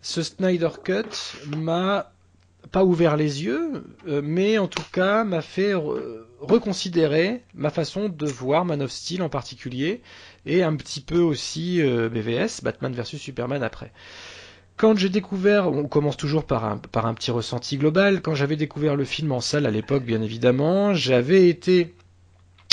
ce 0.00 0.22
Snyder 0.22 0.68
Cut 0.84 1.56
m'a 1.56 2.12
pas 2.70 2.84
ouvert 2.84 3.16
les 3.16 3.42
yeux, 3.42 3.82
euh, 4.06 4.22
mais 4.22 4.58
en 4.58 4.68
tout 4.68 4.84
cas 4.92 5.24
m'a 5.24 5.42
fait 5.42 5.74
reconsidérer 5.74 7.42
ma 7.52 7.70
façon 7.70 8.08
de 8.08 8.26
voir 8.26 8.64
Man 8.64 8.80
of 8.80 8.92
Steel 8.92 9.22
en 9.22 9.28
particulier, 9.28 10.02
et 10.46 10.62
un 10.62 10.76
petit 10.76 11.00
peu 11.00 11.18
aussi 11.18 11.82
euh, 11.82 12.08
BVS, 12.08 12.62
Batman 12.62 12.92
vs 12.92 13.18
Superman 13.18 13.64
après. 13.64 13.90
Quand 14.76 14.96
j'ai 14.96 15.08
découvert, 15.08 15.68
on 15.68 15.86
commence 15.86 16.16
toujours 16.16 16.44
par 16.44 16.64
un, 16.64 17.14
petit 17.14 17.30
ressenti 17.30 17.76
global, 17.76 18.20
quand 18.22 18.34
j'avais 18.34 18.56
découvert 18.56 18.96
le 18.96 19.04
film 19.04 19.32
en 19.32 19.40
salle 19.40 19.66
à 19.66 19.70
l'époque, 19.70 20.04
bien 20.04 20.22
évidemment, 20.22 20.94
j'avais 20.94 21.48
été 21.48 21.94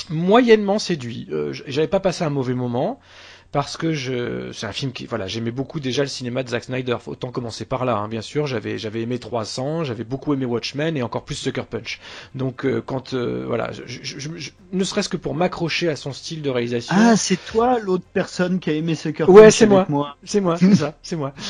moyennement 0.10 0.80
séduit. 0.80 1.28
Euh, 1.32 1.54
j'avais 1.68 1.88
pas 1.88 2.00
passé 2.00 2.24
un 2.24 2.30
mauvais 2.30 2.56
moment 2.56 3.00
parce 3.52 3.78
que 3.78 3.94
je 3.94 4.52
c'est 4.52 4.68
un 4.68 4.72
film 4.72 4.92
qui 4.92 5.06
voilà 5.06 5.26
j'aimais 5.28 5.52
beaucoup 5.52 5.80
déjà 5.80 6.04
le 6.04 6.08
cinéma 6.08 6.44
de 6.44 6.50
Zack 6.50 6.66
Snyder. 6.66 6.98
Autant 7.08 7.32
commencer 7.32 7.66
par 7.66 7.84
là 7.84 7.98
hein, 7.98 8.08
bien 8.08 8.22
sûr. 8.22 8.46
J'avais 8.46 8.78
j'avais 8.78 9.02
aimé 9.02 9.18
300 9.18 9.86
j'avais 9.86 10.04
beaucoup 10.04 10.34
aimé 10.34 10.46
Watchmen 10.46 10.96
et 10.96 11.02
encore 11.02 11.24
plus 11.24 11.36
Sucker 11.36 11.64
Punch. 11.70 12.00
Donc 12.36 12.66
euh, 12.66 12.82
quand 12.86 13.14
euh, 13.14 13.46
voilà 13.48 13.72
je, 13.72 14.40
ne 14.72 14.84
serait-ce 14.84 15.10
que 15.10 15.18
pour 15.18 15.34
m'accrocher 15.34 15.90
à 15.90 15.96
son 15.96 16.14
style 16.14 16.42
de 16.44 16.50
réalisation. 16.50 16.96
Ah 16.98 17.16
c'est 17.16 17.44
toi 17.46 17.80
l'autre 17.80 18.06
personne 18.14 18.60
qui 18.60 18.70
a 18.70 18.74
aimé 18.74 18.94
Sucker 18.94 19.26
Punch 19.26 19.36
ouais 19.36 19.52
c'est 19.52 19.68
moi, 19.68 19.88
c'est 20.24 20.42
moi 20.42 20.58
c'est 20.58 20.76
ça 20.76 20.96
c'est 21.02 21.16
moi. 21.16 21.34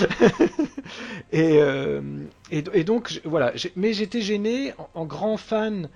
Et, 1.31 1.59
euh, 1.61 2.01
et, 2.49 2.63
et 2.73 2.83
donc 2.83 3.21
voilà 3.23 3.53
mais 3.75 3.93
j'étais 3.93 4.21
gêné 4.21 4.73
en, 4.95 5.05
grand 5.05 5.37
fan 5.37 5.87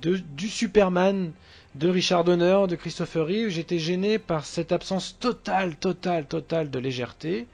de 0.00 0.16
du 0.16 0.48
Superman 0.48 1.32
de 1.74 1.88
Richard 1.88 2.24
Donner, 2.24 2.66
de 2.68 2.76
Christopher 2.76 3.26
Reeve, 3.26 3.48
j'étais 3.50 3.78
gêné 3.78 4.18
par 4.18 4.44
cette 4.44 4.72
absence 4.72 5.16
totale, 5.18 5.76
totale, 5.76 6.26
totale 6.26 6.70
de 6.70 6.78
légèreté. 6.78 7.46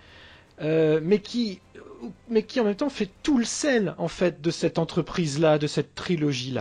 mais 0.61 1.21
qui 1.21 1.61
mais 2.29 2.43
qui 2.43 2.61
en 2.61 2.65
même 2.65 2.75
temps 2.77 2.89
fait 2.91 3.11
tout 3.23 3.39
le 3.39 3.45
sel 3.45 3.95
en 3.99 4.09
fait 4.09 4.41
de 4.41 4.51
cette 4.51 4.79
entreprise 4.79 5.39
là, 5.41 5.59
de 5.59 5.67
cette 5.67 5.95
trilogie 5.95 6.55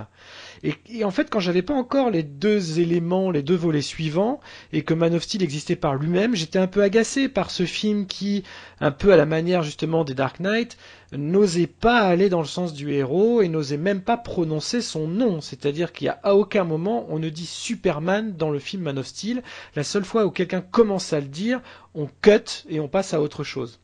Et, 0.90 1.04
en 1.04 1.12
fait, 1.12 1.30
quand 1.30 1.40
j'avais 1.40 1.62
pas 1.62 1.76
encore 1.76 2.10
les 2.10 2.24
deux 2.24 2.80
éléments, 2.80 3.30
les 3.30 3.44
deux 3.44 3.56
volets 3.56 3.84
suivants, 3.84 4.40
et 4.74 4.82
que 4.82 4.96
Man 4.96 5.14
of 5.14 5.22
Steel 5.22 5.44
existait 5.44 5.76
par 5.76 5.94
lui-même, 5.96 6.36
j'étais 6.36 6.58
un 6.58 6.66
peu 6.66 6.82
agacé 6.82 7.30
par 7.30 7.52
ce 7.52 7.66
film 7.66 8.08
qui, 8.08 8.44
un 8.80 8.90
peu 8.90 9.14
à 9.14 9.18
la 9.18 9.28
manière 9.28 9.62
justement 9.62 10.04
des 10.04 10.16
Dark 10.16 10.40
Knight, 10.40 10.78
n'osait 11.12 11.68
pas 11.68 12.00
aller 12.00 12.30
dans 12.30 12.40
le 12.40 12.48
sens 12.48 12.74
du 12.74 12.92
héros 12.92 13.44
et 13.44 13.48
n'osait 13.48 13.78
même 13.78 14.02
pas 14.02 14.18
prononcer 14.18 14.82
son 14.82 15.08
nom. 15.08 15.40
C'est-à-dire 15.40 15.94
qu'il 15.94 16.06
y 16.06 16.10
a 16.10 16.20
à 16.24 16.34
aucun 16.34 16.64
moment 16.64 17.06
on 17.10 17.20
ne 17.20 17.30
dit 17.30 17.46
Superman 17.46 18.36
dans 18.36 18.50
le 18.50 18.60
film 18.60 18.84
Man 18.84 18.98
of 18.98 19.06
Steel. 19.06 19.44
La 19.76 19.84
seule 19.84 20.04
fois 20.06 20.26
où 20.26 20.32
quelqu'un 20.32 20.62
commence 20.62 21.14
à 21.14 21.20
le 21.20 21.28
dire, 21.28 21.62
on 21.94 22.10
cut 22.24 22.66
et 22.70 22.80
on 22.80 22.88
passe 22.88 23.14
à 23.14 23.22
autre 23.22 23.44
chose. 23.44 23.80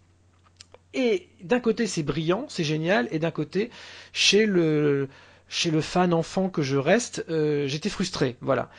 Et 0.94 1.30
d'un 1.44 1.60
côté 1.60 1.86
c'est 1.86 2.04
brillant, 2.04 2.46
c'est 2.50 2.64
génial, 2.64 3.08
et 3.12 3.20
d'un 3.20 3.32
côté, 3.32 3.70
chez 4.12 4.46
le, 4.46 5.08
chez 5.52 5.70
le 5.70 5.82
fan 5.82 6.14
enfant 6.14 6.48
que 6.48 6.62
je 6.62 6.78
reste, 6.78 7.26
euh, 7.30 7.68
j'étais 7.68 7.90
frustré, 7.90 8.38
voilà. 8.40 8.70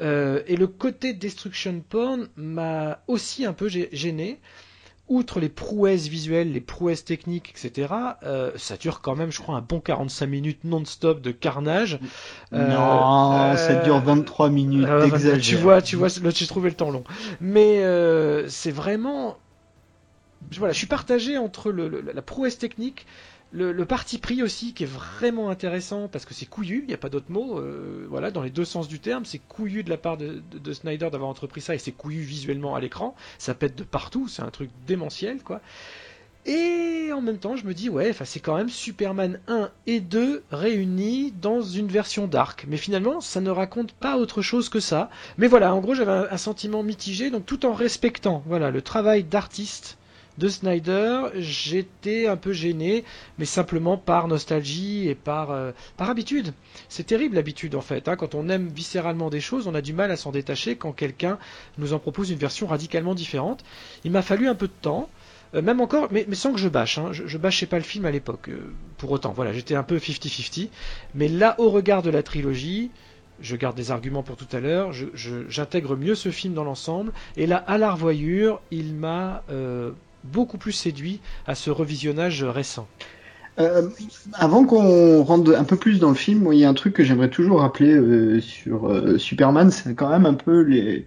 Euh, 0.00 0.42
et 0.46 0.56
le 0.56 0.68
côté 0.68 1.12
destruction 1.12 1.82
porn 1.86 2.28
m'a 2.36 3.00
aussi 3.08 3.44
un 3.44 3.52
peu 3.52 3.68
gêné. 3.68 4.38
Outre 5.08 5.40
les 5.40 5.48
prouesses 5.48 6.06
visuelles, 6.06 6.52
les 6.52 6.60
prouesses 6.60 7.04
techniques, 7.04 7.50
etc., 7.50 7.92
euh, 8.22 8.52
ça 8.54 8.76
dure 8.76 9.00
quand 9.00 9.16
même, 9.16 9.32
je 9.32 9.40
crois, 9.40 9.56
un 9.56 9.60
bon 9.60 9.80
45 9.80 10.26
minutes 10.26 10.62
non-stop 10.62 11.20
de 11.20 11.32
carnage. 11.32 11.98
Non, 12.52 13.56
ça 13.56 13.74
dure 13.82 13.98
23 13.98 14.50
minutes, 14.50 14.86
Tu 15.42 15.56
vois, 15.56 15.82
tu 15.82 15.96
vois, 15.96 16.06
j'ai 16.08 16.46
trouvé 16.46 16.70
le 16.70 16.76
temps 16.76 16.92
long. 16.92 17.02
Mais 17.40 17.82
c'est 18.46 18.70
vraiment 18.70 19.36
voilà, 20.58 20.72
je 20.72 20.78
suis 20.78 20.86
partagé 20.86 21.38
entre 21.38 21.70
la 21.70 22.22
prouesse 22.22 22.58
technique, 22.58 23.06
le, 23.52 23.84
parti 23.84 24.18
pris 24.18 24.42
aussi 24.42 24.74
qui 24.74 24.84
est 24.84 24.90
vraiment 24.90 25.50
intéressant 25.50 26.08
parce 26.08 26.24
que 26.24 26.34
c'est 26.34 26.46
couillu, 26.46 26.80
il 26.82 26.88
n'y 26.88 26.94
a 26.94 26.98
pas 26.98 27.08
d'autre 27.08 27.30
mot. 27.30 27.58
Euh, 27.58 28.06
voilà, 28.08 28.30
dans 28.30 28.42
les 28.42 28.50
deux 28.50 28.64
sens 28.64 28.86
du 28.86 29.00
terme, 29.00 29.24
c'est 29.24 29.38
couillu 29.40 29.82
de 29.82 29.90
la 29.90 29.96
part 29.96 30.16
de, 30.16 30.72
Snyder 30.72 31.10
d'avoir 31.10 31.28
entrepris 31.28 31.60
ça 31.60 31.74
et 31.74 31.78
c'est 31.78 31.92
couillu 31.92 32.20
visuellement 32.20 32.74
à 32.74 32.80
l'écran. 32.80 33.14
Ça 33.38 33.54
pète 33.54 33.76
de 33.76 33.84
partout, 33.84 34.28
c'est 34.28 34.42
un 34.42 34.50
truc 34.50 34.70
démentiel 34.86 35.42
quoi. 35.42 35.60
Et 36.46 37.10
en 37.12 37.20
même 37.20 37.36
temps, 37.36 37.56
je 37.56 37.66
me 37.66 37.74
dis, 37.74 37.90
ouais, 37.90 38.14
c'est 38.24 38.40
quand 38.40 38.56
même 38.56 38.70
Superman 38.70 39.40
1 39.46 39.68
et 39.86 40.00
2 40.00 40.42
réunis 40.50 41.32
dans 41.32 41.60
une 41.60 41.88
version 41.88 42.26
dark. 42.28 42.64
Mais 42.66 42.78
finalement, 42.78 43.20
ça 43.20 43.42
ne 43.42 43.50
raconte 43.50 43.92
pas 43.92 44.16
autre 44.16 44.40
chose 44.40 44.70
que 44.70 44.80
ça. 44.80 45.10
Mais 45.36 45.48
voilà, 45.48 45.74
en 45.74 45.80
gros, 45.80 45.94
j'avais 45.94 46.28
un, 46.30 46.36
sentiment 46.38 46.82
mitigé, 46.82 47.30
donc 47.30 47.44
tout 47.44 47.66
en 47.66 47.74
respectant 47.74 48.42
voilà, 48.46 48.70
le 48.70 48.80
travail 48.80 49.22
d'artiste 49.22 49.98
de 50.38 50.48
Snyder, 50.48 51.22
j'étais 51.36 52.26
un 52.26 52.36
peu 52.36 52.52
gêné, 52.52 53.04
mais 53.38 53.44
simplement 53.44 53.96
par 53.96 54.28
nostalgie 54.28 55.08
et 55.08 55.14
par, 55.14 55.50
euh, 55.50 55.72
par 55.96 56.10
habitude. 56.10 56.54
C'est 56.88 57.04
terrible 57.04 57.34
l'habitude 57.36 57.74
en 57.74 57.80
fait. 57.80 58.08
Hein. 58.08 58.16
Quand 58.16 58.34
on 58.34 58.48
aime 58.48 58.68
viscéralement 58.68 59.30
des 59.30 59.40
choses, 59.40 59.66
on 59.66 59.74
a 59.74 59.82
du 59.82 59.92
mal 59.92 60.10
à 60.10 60.16
s'en 60.16 60.32
détacher 60.32 60.76
quand 60.76 60.92
quelqu'un 60.92 61.38
nous 61.78 61.92
en 61.92 61.98
propose 61.98 62.30
une 62.30 62.38
version 62.38 62.66
radicalement 62.66 63.14
différente. 63.14 63.64
Il 64.04 64.12
m'a 64.12 64.22
fallu 64.22 64.48
un 64.48 64.54
peu 64.54 64.66
de 64.66 64.72
temps. 64.80 65.08
Euh, 65.54 65.62
même 65.62 65.80
encore, 65.80 66.08
mais, 66.12 66.26
sans 66.32 66.52
que 66.52 66.60
je 66.60 66.68
bâche, 66.68 66.98
hein. 66.98 67.10
je, 67.12 67.36
bâchais 67.36 67.66
pas 67.66 67.78
le 67.78 67.82
film 67.82 68.04
à 68.04 68.12
l'époque, 68.12 68.48
euh, 68.50 68.72
pour 68.98 69.10
autant, 69.10 69.32
voilà, 69.32 69.52
j'étais 69.52 69.74
un 69.74 69.82
peu 69.82 69.96
50-50, 69.96 70.68
mais 71.16 71.26
là, 71.26 71.56
au 71.58 71.70
regard 71.70 72.02
de 72.02 72.10
la 72.10 72.22
trilogie, 72.22 72.92
je 73.40 73.56
garde 73.56 73.76
des 73.76 73.90
arguments 73.90 74.22
pour 74.22 74.36
tout 74.36 74.46
à 74.52 74.60
l'heure, 74.60 74.92
j'intègre 74.92 75.96
mieux 75.96 76.14
ce 76.14 76.30
film 76.30 76.54
dans 76.54 76.62
l'ensemble, 76.62 77.10
et 77.36 77.48
là, 77.48 77.56
à 77.56 77.78
la 77.78 77.90
revoyure, 77.90 78.60
il 78.70 78.94
m'a 78.94 79.42
beaucoup 80.24 80.58
plus 80.58 80.72
séduit 80.72 81.20
à 81.46 81.54
ce 81.54 81.70
revisionnage 81.70 82.44
récent. 82.44 82.88
Euh, 83.58 83.88
avant 84.34 84.64
qu'on 84.64 85.22
rentre 85.22 85.54
un 85.54 85.64
peu 85.64 85.76
plus 85.76 85.98
dans 85.98 86.08
le 86.08 86.14
film, 86.14 86.48
il 86.52 86.58
y 86.58 86.64
a 86.64 86.68
un 86.68 86.74
truc 86.74 86.94
que 86.94 87.04
j'aimerais 87.04 87.30
toujours 87.30 87.60
rappeler 87.60 87.92
euh, 87.92 88.40
sur 88.40 88.88
euh, 88.88 89.18
Superman, 89.18 89.70
c'est 89.70 89.94
quand 89.94 90.08
même 90.08 90.24
un 90.24 90.34
peu 90.34 90.62
les, 90.62 91.06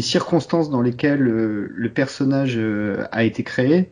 circonstances 0.00 0.70
dans 0.70 0.82
lesquelles 0.82 1.18
le 1.18 1.88
personnage 1.92 2.56
a 3.10 3.24
été 3.24 3.42
créé. 3.42 3.90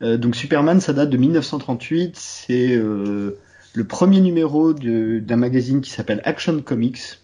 donc 0.00 0.34
Superman, 0.34 0.80
ça 0.80 0.94
date 0.94 1.10
de 1.10 1.18
1938, 1.18 2.16
c'est 2.16 2.74
le 2.76 3.84
premier 3.86 4.20
numéro 4.20 4.72
d'un 4.72 5.36
magazine 5.36 5.82
qui 5.82 5.90
s'appelle 5.90 6.22
Action 6.24 6.62
Comics, 6.62 7.20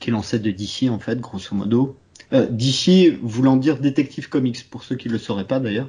qui 0.00 0.08
est 0.08 0.12
l'ancêtre 0.12 0.44
de 0.44 0.50
DC 0.50 0.88
en 0.88 0.98
fait, 0.98 1.20
grosso 1.20 1.54
modo. 1.54 1.94
Euh, 2.34 2.46
d'ici 2.50 3.10
voulant 3.22 3.56
dire 3.56 3.78
Détective 3.78 4.28
Comics, 4.28 4.68
pour 4.68 4.82
ceux 4.82 4.96
qui 4.96 5.08
ne 5.08 5.12
le 5.12 5.18
sauraient 5.18 5.46
pas 5.46 5.60
d'ailleurs. 5.60 5.88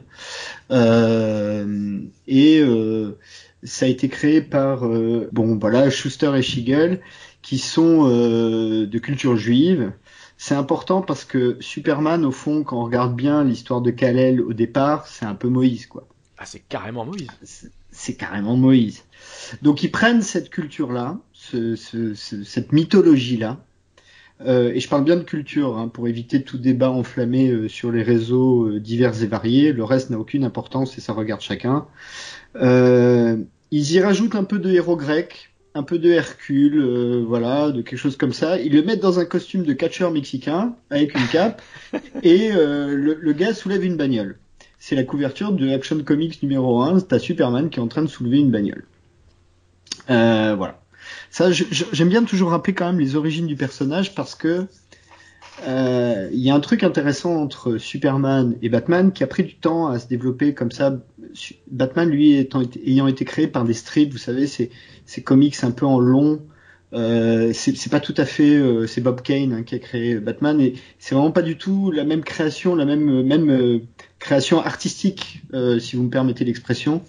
Euh, 0.69 1.99
et 2.27 2.59
euh, 2.59 3.17
ça 3.63 3.87
a 3.87 3.89
été 3.89 4.09
créé 4.09 4.41
par 4.41 4.87
bon 5.31 5.57
voilà 5.57 5.89
Schuster 5.89 6.31
et 6.37 6.43
Schiegel, 6.43 7.01
qui 7.41 7.57
sont 7.57 8.07
de 8.07 8.99
culture 8.99 9.35
juive. 9.35 9.91
C'est 10.37 10.55
important 10.55 11.01
parce 11.01 11.23
que 11.23 11.57
Superman, 11.61 12.25
au 12.25 12.31
fond, 12.31 12.63
quand 12.63 12.79
on 12.79 12.85
regarde 12.85 13.15
bien 13.15 13.43
l'histoire 13.43 13.81
de 13.81 13.89
Kal-El 13.89 14.41
au 14.41 14.53
départ, 14.53 15.07
c'est 15.07 15.25
un 15.25 15.33
peu 15.33 15.47
Moïse, 15.47 15.87
quoi. 15.87 16.07
Ah, 16.37 16.45
c'est 16.45 16.59
carrément 16.59 17.05
Moïse. 17.05 17.29
C'est 17.91 18.15
carrément 18.15 18.57
Moïse. 18.57 19.05
Donc 19.61 19.81
ils 19.81 19.91
prennent 19.91 20.21
cette 20.21 20.49
culture-là, 20.49 21.17
cette 21.33 22.71
mythologie-là, 22.71 23.64
euh, 24.41 24.71
et 24.73 24.79
je 24.79 24.89
parle 24.89 25.03
bien 25.03 25.15
de 25.15 25.23
culture, 25.23 25.77
hein, 25.77 25.87
pour 25.87 26.07
éviter 26.07 26.43
tout 26.43 26.57
débat 26.57 26.89
enflammé 26.89 27.49
euh, 27.49 27.69
sur 27.69 27.91
les 27.91 28.03
réseaux 28.03 28.67
euh, 28.67 28.79
divers 28.79 29.23
et 29.23 29.27
variés. 29.27 29.71
Le 29.71 29.83
reste 29.83 30.09
n'a 30.09 30.19
aucune 30.19 30.43
importance 30.43 30.97
et 30.97 31.01
ça 31.01 31.13
regarde 31.13 31.41
chacun. 31.41 31.85
ils 32.59 33.91
y 33.91 33.99
rajoutent 33.99 34.35
un 34.35 34.43
peu 34.43 34.59
de 34.59 34.71
héros 34.71 34.97
grec, 34.97 35.51
un 35.73 35.83
peu 35.83 35.99
de 35.99 36.09
Hercule, 36.09 37.23
voilà, 37.27 37.71
de 37.71 37.81
quelque 37.81 37.99
chose 37.99 38.17
comme 38.17 38.33
ça. 38.33 38.59
Ils 38.59 38.73
le 38.73 38.83
mettent 38.83 39.01
dans 39.01 39.19
un 39.19 39.25
costume 39.25 39.63
de 39.63 39.73
catcheur 39.73 40.11
mexicain 40.11 40.75
avec 40.89 41.15
une 41.15 41.27
cape 41.27 41.61
et 42.23 42.51
le, 42.51 43.17
le, 43.19 43.33
gars 43.33 43.53
soulève 43.53 43.83
une 43.83 43.97
bagnole. 43.97 44.37
C'est 44.79 44.95
la 44.95 45.03
couverture 45.03 45.51
de 45.51 45.69
Action 45.69 46.01
Comics 46.03 46.41
numéro 46.43 46.81
1. 46.81 47.01
T'as 47.01 47.19
Superman 47.19 47.69
qui 47.69 47.79
est 47.79 47.83
en 47.83 47.87
train 47.87 48.03
de 48.03 48.07
soulever 48.07 48.39
une 48.39 48.51
bagnole. 48.51 48.85
voilà. 50.07 50.79
Ça, 51.35 51.51
j'aime 51.51 52.07
bien 52.07 52.23
toujours 52.23 52.51
rappeler 52.51 52.73
quand 52.73 52.85
même 52.85 52.97
les 52.97 53.17
origines 53.17 53.45
du 53.45 53.57
personnage 53.57 54.15
parce 54.15 54.35
que 54.35 54.67
euh, 55.67 56.29
il 56.31 56.39
y 56.39 56.49
a 56.49 56.55
un 56.55 56.61
truc 56.61 56.81
intéressant 56.81 57.35
entre 57.35 57.77
Superman 57.77 58.55
et 58.61 58.69
Batman 58.69 59.11
qui 59.11 59.21
a 59.21 59.27
pris 59.27 59.43
du 59.43 59.55
temps 59.55 59.87
à 59.87 59.99
se 59.99 60.07
développer 60.07 60.53
comme 60.53 60.71
ça. 60.71 60.97
Batman, 61.69 62.09
lui, 62.09 62.47
ayant 62.85 63.07
été 63.07 63.25
créé 63.25 63.47
par 63.47 63.65
des 63.65 63.73
strips, 63.73 64.13
vous 64.13 64.17
savez, 64.17 64.47
c'est 64.47 64.69
ces 65.05 65.23
comics 65.23 65.61
un 65.63 65.71
peu 65.71 65.85
en 65.85 65.99
long. 65.99 66.39
Euh, 66.93 67.51
c'est 67.53 67.91
pas 67.91 67.99
tout 67.99 68.13
à 68.15 68.23
fait, 68.23 68.55
euh, 68.55 68.87
c'est 68.87 69.01
Bob 69.01 69.21
Kane 69.21 69.51
hein, 69.51 69.63
qui 69.63 69.75
a 69.75 69.79
créé 69.79 70.15
Batman 70.15 70.61
et 70.61 70.75
c'est 70.99 71.15
vraiment 71.15 71.31
pas 71.31 71.41
du 71.41 71.57
tout 71.57 71.91
la 71.91 72.05
même 72.05 72.23
création, 72.23 72.75
la 72.75 72.85
même 72.85 73.23
même 73.23 73.49
euh, 73.49 73.79
création 74.19 74.61
artistique, 74.61 75.41
euh, 75.53 75.79
si 75.79 75.97
vous 75.97 76.03
me 76.03 76.09
permettez 76.09 76.45
l'expression. 76.45 77.03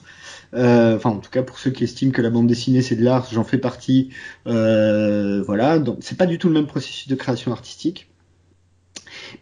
Euh, 0.54 0.96
enfin, 0.96 1.10
en 1.10 1.18
tout 1.18 1.30
cas, 1.30 1.42
pour 1.42 1.58
ceux 1.58 1.70
qui 1.70 1.84
estiment 1.84 2.12
que 2.12 2.22
la 2.22 2.30
bande 2.30 2.46
dessinée 2.46 2.82
c'est 2.82 2.96
de 2.96 3.04
l'art, 3.04 3.28
j'en 3.32 3.44
fais 3.44 3.58
partie. 3.58 4.10
Euh, 4.46 5.42
voilà, 5.42 5.78
donc 5.78 5.98
c'est 6.00 6.16
pas 6.18 6.26
du 6.26 6.38
tout 6.38 6.48
le 6.48 6.54
même 6.54 6.66
processus 6.66 7.08
de 7.08 7.14
création 7.14 7.52
artistique. 7.52 8.10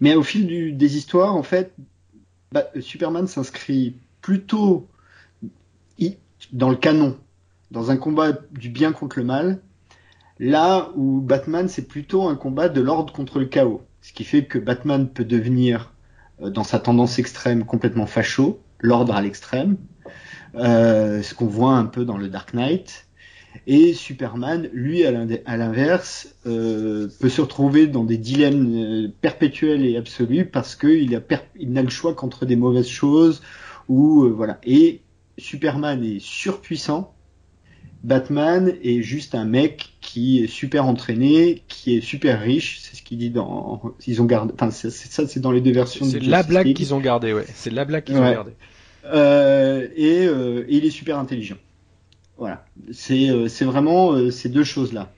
Mais 0.00 0.14
au 0.14 0.22
fil 0.22 0.76
des 0.76 0.96
histoires, 0.96 1.36
en 1.36 1.42
fait, 1.42 1.74
bah, 2.52 2.64
Superman 2.80 3.26
s'inscrit 3.26 3.96
plutôt 4.20 4.88
dans 6.52 6.68
le 6.68 6.76
canon, 6.76 7.16
dans 7.70 7.90
un 7.90 7.96
combat 7.96 8.32
du 8.52 8.68
bien 8.68 8.92
contre 8.92 9.18
le 9.18 9.24
mal, 9.24 9.60
là 10.38 10.90
où 10.96 11.20
Batman 11.20 11.68
c'est 11.68 11.88
plutôt 11.88 12.28
un 12.28 12.36
combat 12.36 12.68
de 12.68 12.80
l'ordre 12.80 13.12
contre 13.12 13.38
le 13.38 13.46
chaos. 13.46 13.82
Ce 14.02 14.12
qui 14.12 14.24
fait 14.24 14.44
que 14.44 14.58
Batman 14.58 15.08
peut 15.08 15.24
devenir, 15.24 15.92
euh, 16.42 16.50
dans 16.50 16.64
sa 16.64 16.78
tendance 16.78 17.18
extrême, 17.18 17.64
complètement 17.64 18.06
facho, 18.06 18.60
l'ordre 18.80 19.14
à 19.14 19.22
l'extrême, 19.22 19.76
ce 20.56 21.34
qu'on 21.34 21.46
voit 21.46 21.74
un 21.74 21.86
peu 21.86 22.04
dans 22.04 22.16
le 22.16 22.28
Dark 22.28 22.54
Knight. 22.54 23.06
Et 23.66 23.94
Superman, 23.94 24.68
lui, 24.72 25.04
à 25.04 25.56
l'inverse, 25.56 26.34
euh, 26.46 27.08
peut 27.20 27.28
se 27.28 27.40
retrouver 27.40 27.86
dans 27.86 28.04
des 28.04 28.18
dilemmes 28.18 28.74
euh, 28.74 29.08
perpétuels 29.20 29.86
et 29.86 29.96
absolus 29.96 30.44
parce 30.44 30.74
qu'il 30.74 31.22
il 31.58 31.72
n'a 31.72 31.82
le 31.82 31.88
choix 31.88 32.14
qu'entre 32.14 32.46
des 32.46 32.56
mauvaises 32.56 32.88
choses 32.88 33.42
ou 33.88 34.28
voilà. 34.34 34.58
Et 34.64 35.00
Superman 35.38 36.04
est 36.04 36.20
surpuissant. 36.20 37.14
Batman 38.02 38.74
est 38.82 39.00
juste 39.00 39.34
un 39.34 39.46
mec 39.46 39.94
qui 40.02 40.44
est 40.44 40.46
super 40.46 40.84
entraîné, 40.84 41.62
qui 41.68 41.96
est 41.96 42.00
super 42.02 42.40
riche. 42.40 42.80
C'est 42.82 42.96
ce 42.96 43.02
qu'il 43.02 43.16
dit 43.16 43.30
dans. 43.30 43.94
Ils 44.06 44.20
ont 44.20 44.26
gardé. 44.26 44.52
Enfin, 44.52 44.70
ça, 44.70 44.90
c'est 44.90 45.40
dans 45.40 45.52
les 45.52 45.62
deux 45.62 45.72
versions. 45.72 46.04
C'est 46.04 46.20
la 46.20 46.42
blague 46.42 46.74
qu'ils 46.74 46.92
ont 46.92 47.00
gardé, 47.00 47.32
ouais. 47.32 47.46
C'est 47.54 47.70
la 47.70 47.86
blague 47.86 48.04
qu'ils 48.04 48.18
ont 48.18 48.30
gardé. 48.30 48.52
Euh, 49.06 49.88
et, 49.96 50.26
euh, 50.26 50.64
et, 50.68 50.76
il 50.76 50.84
est 50.84 50.90
super 50.90 51.18
intelligent. 51.18 51.56
Voilà, 52.38 52.64
c'est 52.92 53.30
euh, 53.30 53.48
vraiment 53.62 54.30
ces 54.30 54.48
deux 54.48 54.64
choses 54.64 54.92
là. 54.92 55.12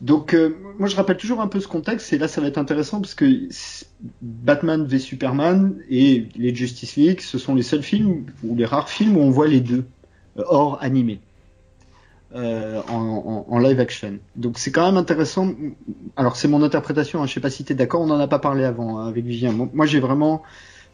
Donc, 0.00 0.36
moi, 0.78 0.88
je 0.88 0.94
rappelle 0.94 1.16
toujours 1.16 1.40
un 1.40 1.48
peu 1.48 1.58
ce 1.58 1.66
contexte, 1.66 2.12
et 2.12 2.18
là, 2.18 2.28
ça 2.28 2.40
va 2.40 2.46
être 2.46 2.58
intéressant 2.58 3.00
parce 3.00 3.16
que 3.16 3.48
Batman 4.22 4.86
v 4.86 5.00
Superman 5.00 5.74
et 5.90 6.28
les 6.36 6.54
Justice 6.54 6.94
League, 6.94 7.20
ce 7.20 7.36
sont 7.36 7.56
les 7.56 7.64
seuls 7.64 7.82
films 7.82 8.26
ou 8.44 8.54
les 8.54 8.64
rares 8.64 8.88
films 8.88 9.16
où 9.16 9.20
on 9.20 9.30
voit 9.30 9.48
les 9.48 9.60
deux 9.60 9.84
hors 10.36 10.80
animé. 10.80 11.20
En, 12.32 13.46
en, 13.48 13.58
live 13.58 13.80
action. 13.80 14.18
Donc 14.36 14.58
c'est 14.58 14.70
quand 14.70 14.86
même 14.86 14.98
intéressant. 14.98 15.52
Alors 16.14 16.36
c'est 16.36 16.46
mon 16.46 16.62
interprétation, 16.62 17.20
hein, 17.20 17.26
je 17.26 17.32
sais 17.32 17.40
pas 17.40 17.50
si 17.50 17.64
tu 17.64 17.72
es 17.72 17.74
d'accord, 17.74 18.02
on 18.02 18.06
n'en 18.06 18.20
a 18.20 18.28
pas 18.28 18.38
parlé 18.38 18.64
avant 18.64 18.98
hein, 18.98 19.08
avec 19.08 19.24
Vivien. 19.24 19.50
Moi 19.50 19.86
j'ai 19.86 19.98
vraiment 19.98 20.42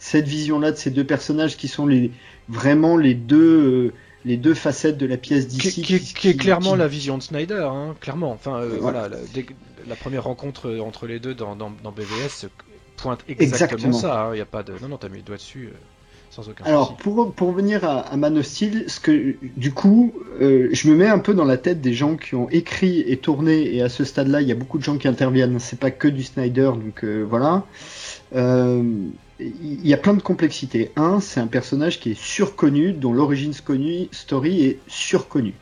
cette 0.04 0.28
vision-là 0.28 0.70
de 0.70 0.76
ces 0.76 0.90
deux 0.90 1.02
personnages 1.04 1.56
qui 1.56 1.66
sont 1.66 1.86
les 1.86 2.10
vraiment 2.50 2.98
les 2.98 3.14
deux 3.14 3.94
les 4.26 4.36
deux 4.36 4.52
facettes 4.52 4.98
de 4.98 5.06
la 5.06 5.16
pièce 5.16 5.48
d'ici. 5.48 5.80
Qui, 5.80 5.98
qui, 5.98 6.28
est 6.28 6.36
clairement 6.36 6.76
la 6.76 6.88
vision 6.88 7.16
de 7.16 7.22
Snyder, 7.22 7.66
hein, 7.70 7.94
clairement. 8.02 8.30
Enfin, 8.30 8.58
euh, 8.58 8.76
voilà, 8.80 9.08
la, 9.08 9.96
première 9.96 10.24
rencontre 10.24 10.78
entre 10.80 11.06
les 11.06 11.20
deux 11.20 11.34
dans, 11.34 11.56
dans, 11.56 11.72
dans 11.82 11.90
BVS 11.90 12.48
pointe 12.98 13.24
exactement, 13.28 13.92
ça. 13.92 14.28
Il 14.28 14.34
hein, 14.34 14.38
y 14.38 14.40
a 14.42 14.46
pas 14.46 14.62
de. 14.62 14.74
Non, 14.82 14.88
non, 14.88 14.98
t'as 14.98 15.08
mis 15.08 15.18
le 15.18 15.22
doigt 15.22 15.36
dessus. 15.36 15.70
Euh, 15.72 15.76
sans 16.30 16.48
aucun 16.50 16.64
Alors, 16.64 16.96
pour, 16.96 17.32
pour 17.32 17.52
venir 17.52 17.84
à, 17.84 18.00
à, 18.00 18.16
Man 18.16 18.36
of 18.36 18.44
Steel, 18.44 18.84
ce 18.88 19.00
que, 19.00 19.36
du 19.56 19.72
coup, 19.72 20.12
euh, 20.40 20.68
je 20.72 20.88
me 20.90 20.96
mets 20.96 21.08
un 21.08 21.18
peu 21.18 21.32
dans 21.32 21.44
la 21.44 21.56
tête 21.56 21.80
des 21.80 21.94
gens 21.94 22.16
qui 22.16 22.34
ont 22.34 22.50
écrit 22.50 23.00
et 23.06 23.16
tourné, 23.16 23.74
et 23.74 23.80
à 23.80 23.88
ce 23.88 24.04
stade-là, 24.04 24.42
il 24.42 24.48
y 24.48 24.52
a 24.52 24.56
beaucoup 24.56 24.78
de 24.78 24.84
gens 24.84 24.98
qui 24.98 25.08
interviennent. 25.08 25.58
C'est 25.60 25.78
pas 25.78 25.90
que 25.90 26.08
du 26.08 26.24
Snyder, 26.24 26.72
donc 26.74 27.04
voilà. 27.04 27.64
Euh, 28.34 28.82
il 29.40 29.86
y 29.86 29.92
a 29.92 29.96
plein 29.96 30.14
de 30.14 30.22
complexités. 30.22 30.92
Un, 30.96 31.20
c'est 31.20 31.40
un 31.40 31.46
personnage 31.46 32.00
qui 32.00 32.12
est 32.12 32.18
surconnu, 32.18 32.92
dont 32.92 33.12
l'origine 33.12 33.52
story 33.52 34.64
est 34.64 34.78
surconnue. 34.86 35.54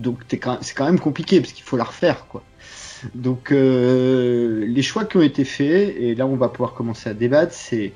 Donc 0.00 0.18
c'est 0.28 0.38
quand 0.38 0.84
même 0.84 1.00
compliqué 1.00 1.40
parce 1.40 1.52
qu'il 1.52 1.64
faut 1.64 1.76
la 1.76 1.84
refaire, 1.84 2.26
quoi. 2.26 2.42
Donc 3.14 3.52
euh, 3.52 4.64
les 4.66 4.82
choix 4.82 5.04
qui 5.04 5.16
ont 5.16 5.22
été 5.22 5.44
faits, 5.44 5.94
et 5.98 6.14
là 6.14 6.26
on 6.26 6.36
va 6.36 6.48
pouvoir 6.48 6.74
commencer 6.74 7.08
à 7.08 7.14
débattre, 7.14 7.52
c'est 7.52 7.92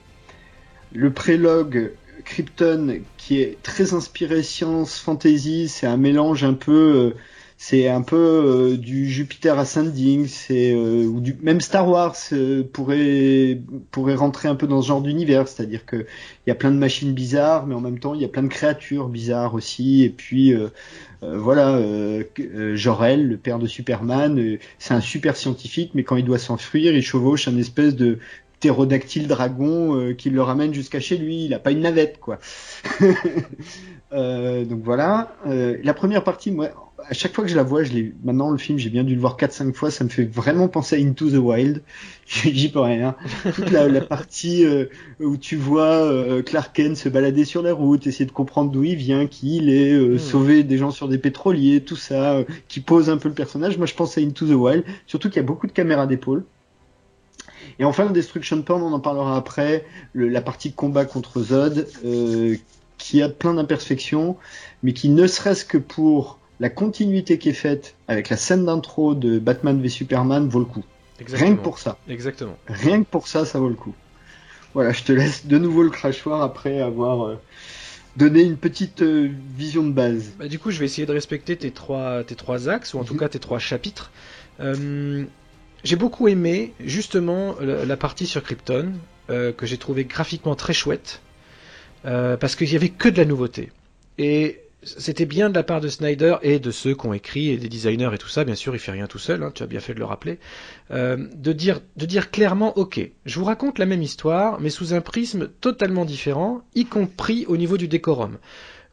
le 0.92 1.12
prélogue 1.12 1.92
Krypton 2.24 3.00
qui 3.16 3.40
est 3.40 3.62
très 3.62 3.94
inspiré 3.94 4.42
science 4.42 4.98
fantasy, 4.98 5.68
c'est 5.68 5.86
un 5.86 5.96
mélange 5.96 6.44
un 6.44 6.54
peu 6.54 6.72
euh, 6.72 7.16
c'est 7.62 7.88
un 7.88 8.00
peu 8.00 8.16
euh, 8.16 8.76
du 8.78 9.06
Jupiter 9.06 9.58
Ascending, 9.58 10.26
c'est 10.26 10.72
euh, 10.72 11.04
ou 11.04 11.22
même 11.42 11.60
Star 11.60 11.86
Wars 11.86 12.16
euh, 12.32 12.64
pourrait 12.64 14.14
rentrer 14.14 14.48
un 14.48 14.54
peu 14.54 14.66
dans 14.66 14.80
ce 14.80 14.88
genre 14.88 15.02
d'univers, 15.02 15.46
c'est-à-dire 15.46 15.84
que 15.84 15.96
il 15.96 16.48
y 16.48 16.50
a 16.50 16.54
plein 16.54 16.70
de 16.70 16.78
machines 16.78 17.12
bizarres, 17.12 17.66
mais 17.66 17.74
en 17.74 17.82
même 17.82 17.98
temps 17.98 18.14
il 18.14 18.22
y 18.22 18.24
a 18.24 18.28
plein 18.28 18.44
de 18.44 18.48
créatures 18.48 19.08
bizarres 19.08 19.52
aussi, 19.52 20.04
et 20.04 20.08
puis 20.08 20.54
voilà 21.20 21.78
Jor-El, 22.74 23.28
le 23.28 23.36
père 23.36 23.58
de 23.58 23.66
Superman, 23.66 24.56
c'est 24.78 24.94
un 24.94 25.02
super 25.02 25.36
scientifique, 25.36 25.90
mais 25.94 26.02
quand 26.02 26.16
il 26.16 26.24
doit 26.24 26.38
s'enfuir, 26.38 26.94
il 26.94 27.02
chevauche 27.02 27.46
un 27.46 27.58
espèce 27.58 27.94
de 27.94 28.20
ptérodactyle 28.58 29.28
dragon 29.28 30.14
qui 30.16 30.30
le 30.30 30.40
ramène 30.40 30.72
jusqu'à 30.72 31.00
chez 31.00 31.18
lui. 31.18 31.44
Il 31.44 31.52
a 31.52 31.58
pas 31.58 31.72
une 31.72 31.80
navette, 31.80 32.18
quoi. 32.20 32.38
donc 34.12 34.80
voilà. 34.82 35.36
la 35.44 35.94
première 35.94 36.24
partie, 36.24 36.50
moi, 36.50 36.70
à 37.08 37.14
chaque 37.14 37.34
fois 37.34 37.44
que 37.44 37.50
je 37.50 37.56
la 37.56 37.62
vois, 37.62 37.82
je 37.82 37.92
l'ai 37.92 38.14
maintenant 38.24 38.50
le 38.50 38.58
film, 38.58 38.78
j'ai 38.78 38.90
bien 38.90 39.04
dû 39.04 39.14
le 39.14 39.20
voir 39.20 39.36
4-5 39.36 39.72
fois, 39.72 39.90
ça 39.90 40.04
me 40.04 40.08
fait 40.08 40.24
vraiment 40.24 40.68
penser 40.68 40.96
à 40.96 40.98
Into 40.98 41.30
the 41.30 41.34
Wild. 41.34 41.82
J'y 42.26 42.68
peux 42.70 42.80
rien. 42.80 43.16
Toute 43.54 43.70
la, 43.70 43.88
la 43.88 44.00
partie 44.00 44.64
euh, 44.64 44.86
où 45.18 45.36
tu 45.36 45.56
vois 45.56 46.04
euh, 46.04 46.42
Clark 46.42 46.74
Kent 46.74 46.96
se 46.96 47.08
balader 47.08 47.44
sur 47.44 47.62
la 47.62 47.72
route, 47.72 48.06
essayer 48.06 48.26
de 48.26 48.32
comprendre 48.32 48.70
d'où 48.70 48.84
il 48.84 48.96
vient, 48.96 49.26
qui 49.26 49.56
il 49.56 49.70
est, 49.70 49.92
euh, 49.92 50.14
hmm. 50.14 50.18
sauver 50.18 50.62
des 50.62 50.78
gens 50.78 50.90
sur 50.90 51.08
des 51.08 51.18
pétroliers, 51.18 51.80
tout 51.80 51.96
ça, 51.96 52.38
qui 52.68 52.80
pose 52.80 53.10
un 53.10 53.16
peu 53.16 53.28
le 53.28 53.34
personnage. 53.34 53.76
Moi, 53.76 53.86
je 53.86 53.94
pense 53.94 54.16
à 54.18 54.20
Into 54.20 54.46
the 54.46 54.50
Wild, 54.50 54.84
surtout 55.06 55.28
qu'il 55.28 55.36
y 55.36 55.44
a 55.44 55.46
beaucoup 55.46 55.66
de 55.66 55.72
caméras 55.72 56.06
d'épaule. 56.06 56.44
Et 57.78 57.84
enfin, 57.84 58.04
le 58.04 58.12
Destruction 58.12 58.60
Porn, 58.62 58.82
on 58.82 58.92
en 58.92 59.00
parlera 59.00 59.36
après, 59.36 59.86
la 60.14 60.42
partie 60.42 60.72
combat 60.72 61.06
contre 61.06 61.40
Zod, 61.40 61.86
qui 63.00 63.22
a 63.22 63.28
plein 63.28 63.54
d'imperfections, 63.54 64.36
mais 64.82 64.92
qui 64.92 65.08
ne 65.08 65.26
serait-ce 65.26 65.64
que 65.64 65.78
pour 65.78 66.38
la 66.60 66.68
continuité 66.68 67.38
qui 67.38 67.48
est 67.48 67.54
faite 67.54 67.96
avec 68.06 68.28
la 68.28 68.36
scène 68.36 68.66
d'intro 68.66 69.14
de 69.14 69.38
Batman 69.38 69.80
v 69.80 69.88
Superman 69.88 70.48
vaut 70.48 70.60
le 70.60 70.66
coup. 70.66 70.84
Rien 71.26 71.56
que 71.56 71.62
pour 71.62 71.78
ça. 71.78 71.98
Exactement. 72.08 72.56
Rien 72.68 73.02
que 73.02 73.08
pour 73.08 73.26
ça, 73.26 73.44
ça 73.44 73.58
vaut 73.58 73.68
le 73.68 73.74
coup. 73.74 73.94
Voilà, 74.74 74.92
je 74.92 75.02
te 75.02 75.12
laisse 75.12 75.46
de 75.46 75.58
nouveau 75.58 75.82
le 75.82 75.90
crachoir 75.90 76.42
après 76.42 76.80
avoir 76.80 77.26
euh, 77.26 77.38
donné 78.16 78.42
une 78.42 78.56
petite 78.56 79.02
euh, 79.02 79.30
vision 79.56 79.84
de 79.84 79.92
base. 79.92 80.32
Bah, 80.38 80.48
du 80.48 80.58
coup, 80.58 80.70
je 80.70 80.78
vais 80.78 80.84
essayer 80.84 81.06
de 81.06 81.12
respecter 81.12 81.56
tes 81.56 81.70
trois, 81.70 82.22
tes 82.24 82.36
trois 82.36 82.68
axes, 82.68 82.94
ou 82.94 82.98
en 82.98 83.04
tout 83.04 83.14
mhm. 83.14 83.20
cas 83.20 83.28
tes 83.28 83.38
trois 83.38 83.58
chapitres. 83.58 84.12
Euh, 84.60 85.24
j'ai 85.82 85.96
beaucoup 85.96 86.28
aimé 86.28 86.74
justement 86.78 87.56
la, 87.60 87.96
partie 87.96 88.26
sur 88.26 88.42
Krypton, 88.42 88.92
que 89.28 89.64
j'ai 89.64 89.78
trouvé 89.78 90.04
graphiquement 90.04 90.54
très 90.54 90.74
chouette, 90.74 91.22
parce 92.02 92.56
qu'il 92.56 92.68
n'y 92.68 92.76
avait 92.76 92.88
que 92.88 93.08
de 93.08 93.18
la 93.18 93.24
nouveauté. 93.24 93.70
Et 94.18 94.60
c'était 94.82 95.26
bien 95.26 95.50
de 95.50 95.54
la 95.54 95.62
part 95.62 95.80
de 95.80 95.88
Snyder 95.88 96.36
et 96.42 96.58
de 96.58 96.70
ceux 96.70 96.94
qui 96.94 97.06
ont 97.06 97.12
écrit 97.12 97.50
et 97.50 97.56
des 97.56 97.68
designers 97.68 98.10
et 98.14 98.18
tout 98.18 98.28
ça, 98.28 98.44
bien 98.44 98.54
sûr, 98.54 98.74
il 98.74 98.78
fait 98.78 98.92
rien 98.92 99.06
tout 99.06 99.18
seul, 99.18 99.42
hein, 99.42 99.52
tu 99.54 99.62
as 99.62 99.66
bien 99.66 99.80
fait 99.80 99.94
de 99.94 99.98
le 99.98 100.04
rappeler, 100.04 100.38
euh, 100.90 101.16
de 101.34 101.52
dire 101.52 101.80
de 101.96 102.06
dire 102.06 102.30
clairement, 102.30 102.76
ok, 102.78 103.00
je 103.26 103.38
vous 103.38 103.44
raconte 103.44 103.78
la 103.78 103.86
même 103.86 104.02
histoire, 104.02 104.60
mais 104.60 104.70
sous 104.70 104.94
un 104.94 105.00
prisme 105.00 105.48
totalement 105.60 106.04
différent, 106.04 106.62
y 106.74 106.86
compris 106.86 107.44
au 107.46 107.56
niveau 107.56 107.76
du 107.76 107.88
décorum. 107.88 108.38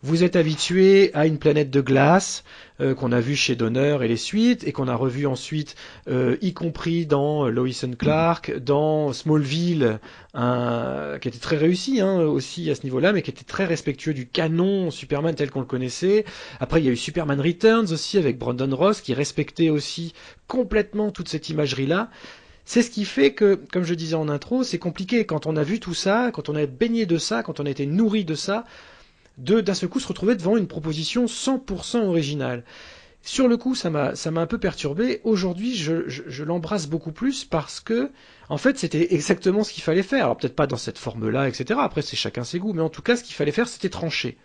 Vous 0.03 0.23
êtes 0.23 0.35
habitué 0.35 1.09
à 1.15 1.25
une 1.25 1.39
planète 1.39 1.71
de 1.71 1.81
glace 1.81 2.43
euh, 2.81 2.93
qu'on 2.93 3.11
a 3.11 3.19
vu 3.19 3.35
chez 3.35 3.55
Donner 3.55 3.97
et 4.03 4.07
les 4.07 4.15
suites, 4.15 4.63
et 4.67 4.71
qu'on 4.71 4.87
a 4.87 4.93
revu 4.93 5.25
ensuite, 5.25 5.75
euh, 6.07 6.37
y 6.39 6.53
compris 6.53 7.07
dans 7.07 7.47
Lois 7.47 7.83
and 7.83 7.93
Clark, 7.97 8.55
dans 8.59 9.11
Smallville, 9.11 9.99
qui 10.35 11.27
était 11.27 11.39
très 11.39 11.57
réussi 11.57 11.99
hein, 11.99 12.19
aussi 12.19 12.69
à 12.69 12.75
ce 12.75 12.83
niveau-là, 12.83 13.11
mais 13.11 13.23
qui 13.23 13.31
était 13.31 13.43
très 13.43 13.65
respectueux 13.65 14.13
du 14.13 14.27
canon 14.27 14.91
Superman 14.91 15.33
tel 15.33 15.49
qu'on 15.49 15.61
le 15.61 15.65
connaissait. 15.65 16.25
Après, 16.59 16.79
il 16.79 16.85
y 16.85 16.89
a 16.89 16.91
eu 16.91 16.97
Superman 16.97 17.41
Returns 17.41 17.91
aussi 17.91 18.19
avec 18.19 18.37
Brandon 18.37 18.75
Ross, 18.75 19.01
qui 19.01 19.15
respectait 19.15 19.71
aussi 19.71 20.13
complètement 20.47 21.09
toute 21.09 21.27
cette 21.27 21.49
imagerie-là. 21.49 22.11
C'est 22.65 22.83
ce 22.83 22.91
qui 22.91 23.03
fait 23.03 23.33
que, 23.33 23.55
comme 23.71 23.83
je 23.83 23.95
disais 23.95 24.15
en 24.15 24.29
intro, 24.29 24.63
c'est 24.63 24.77
compliqué 24.77 25.25
quand 25.25 25.47
on 25.47 25.55
a 25.55 25.63
vu 25.63 25.79
tout 25.79 25.95
ça, 25.95 26.29
quand 26.31 26.49
on 26.49 26.55
a 26.55 26.67
baigné 26.67 27.07
de 27.07 27.17
ça, 27.17 27.41
quand 27.41 27.59
on 27.59 27.65
a 27.65 27.69
été 27.71 27.87
nourri 27.87 28.25
de 28.25 28.35
ça 28.35 28.63
de 29.37 29.61
d'un 29.61 29.73
seul 29.73 29.89
coup 29.89 29.99
se 29.99 30.07
retrouver 30.07 30.35
devant 30.35 30.57
une 30.57 30.67
proposition 30.67 31.25
100% 31.25 32.05
originale. 32.05 32.63
Sur 33.21 33.47
le 33.47 33.57
coup, 33.57 33.75
ça 33.75 33.89
m'a 33.89 34.15
ça 34.15 34.31
m'a 34.31 34.41
un 34.41 34.47
peu 34.47 34.57
perturbé. 34.57 35.19
Aujourd'hui, 35.23 35.75
je, 35.75 36.07
je, 36.07 36.43
l'embrasse 36.43 36.87
beaucoup 36.87 37.11
plus 37.11 37.43
parce 37.43 37.81
que, 37.81 38.11
en 38.47 38.57
fait, 38.57 38.77
c'était 38.77 39.13
exactement 39.13 39.63
ce 39.63 39.73
qu'il 39.73 39.83
fallait 39.83 40.03
faire. 40.03 40.25
Alors 40.25 40.37
peut-être 40.37 40.55
pas 40.55 40.67
dans 40.67 40.77
cette 40.77 40.97
forme-là, 40.97 41.47
etc. 41.49 41.79
Après, 41.83 42.01
c'est 42.01 42.15
chacun 42.15 42.43
ses 42.43 42.59
goûts, 42.59 42.73
mais 42.73 42.81
en 42.81 42.89
tout 42.89 43.01
cas, 43.01 43.17
ce 43.17 43.23
qu'il 43.23 43.35
fallait 43.35 43.51
faire, 43.51 43.67
c'était 43.67 43.89
trancher. 43.89 44.37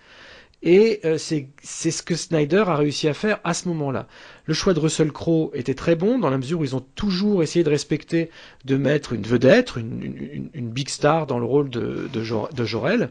Et 0.63 1.01
euh, 1.05 1.19
c'est 1.19 1.91
ce 1.91 2.03
que 2.03 2.15
Snyder 2.15 2.65
a 2.67 2.77
réussi 2.77 3.09
à 3.09 3.15
faire 3.15 3.41
à 3.43 3.53
ce 3.53 3.67
moment-là. 3.69 4.07
Le 4.47 4.55
choix 4.55 4.75
de 4.75 4.81
Russell 4.81 5.11
Crowe 5.11 5.51
était 5.55 5.75
très 5.75 5.97
bon 5.97 6.21
dans 6.21 6.31
la 6.31 6.39
mesure 6.39 6.61
où 6.61 6.65
ils 6.65 6.77
ont 6.77 6.85
toujours 6.95 7.43
essayé 7.43 7.65
de 7.65 7.71
respecter, 7.71 8.31
de 8.65 8.77
mettre 8.77 9.13
une 9.13 9.23
vedette, 9.23 9.75
une, 9.77 10.49
une, 10.55 10.71
big 10.71 10.89
star 10.89 11.27
dans 11.27 11.41
le 11.41 11.45
rôle 11.45 11.69
de, 11.69 12.09
de, 12.13 12.55
de 12.55 12.65
Jorel. 12.65 13.11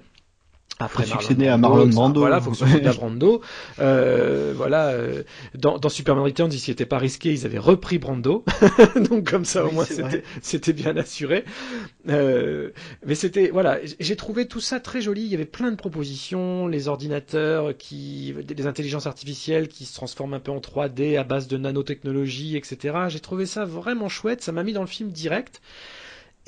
Après 0.80 1.06
faut 1.06 1.20
succéder 1.20 1.48
à 1.48 1.58
Marlon 1.58 1.88
Brando. 1.88 2.22
Voilà, 2.22 2.42
faut 2.42 2.54
succéder 2.54 2.88
à 2.88 2.94
Brando. 2.94 3.42
Euh, 3.80 4.54
voilà, 4.56 4.88
euh, 4.90 5.24
dans, 5.56 5.78
dans, 5.78 5.90
Superman 5.90 6.24
Returns, 6.24 6.52
ils 6.52 6.60
s'y 6.60 6.72
étaient 6.72 6.86
pas 6.86 6.98
risqués, 6.98 7.32
ils 7.32 7.46
avaient 7.46 7.60
repris 7.60 8.00
Brando. 8.00 8.44
Donc 9.10 9.30
comme 9.30 9.46
ça, 9.46 9.66
au 9.66 9.72
moins, 9.72 9.86
c'était 10.42 10.74
bien 10.74 10.98
assuré. 10.98 11.46
Euh, 12.10 12.72
mais 13.06 13.16
c'était, 13.16 13.50
voilà, 13.50 13.80
j'ai 14.00 14.16
trouvé 14.16 14.48
tout 14.48 14.60
ça 14.60 14.80
très 14.80 15.02
joli. 15.02 15.24
Il 15.24 15.30
y 15.30 15.36
avait 15.36 15.46
plein 15.46 15.72
de 15.72 15.76
propositions, 15.76 16.68
les 16.68 16.88
ordinateurs 16.88 17.78
qui, 17.78 18.34
des 18.44 18.68
intelligences 18.68 19.08
artificielles 19.08 19.68
qui 19.68 19.86
se 19.86 19.94
transforment 19.94 20.36
un 20.36 20.40
peu 20.40 20.52
en 20.52 20.60
3D 20.60 21.20
à 21.20 21.24
base 21.24 21.48
de 21.48 21.58
nanotechnologie, 21.58 22.58
etc. 22.58 22.98
J'ai 23.10 23.20
trouvé 23.20 23.46
ça 23.46 23.66
vraiment 23.66 24.10
chouette. 24.10 24.42
Ça 24.42 24.52
m'a 24.52 24.64
mis 24.64 24.74
dans 24.74 24.82
le 24.82 24.88
film 24.88 25.12
direct. 25.12 25.62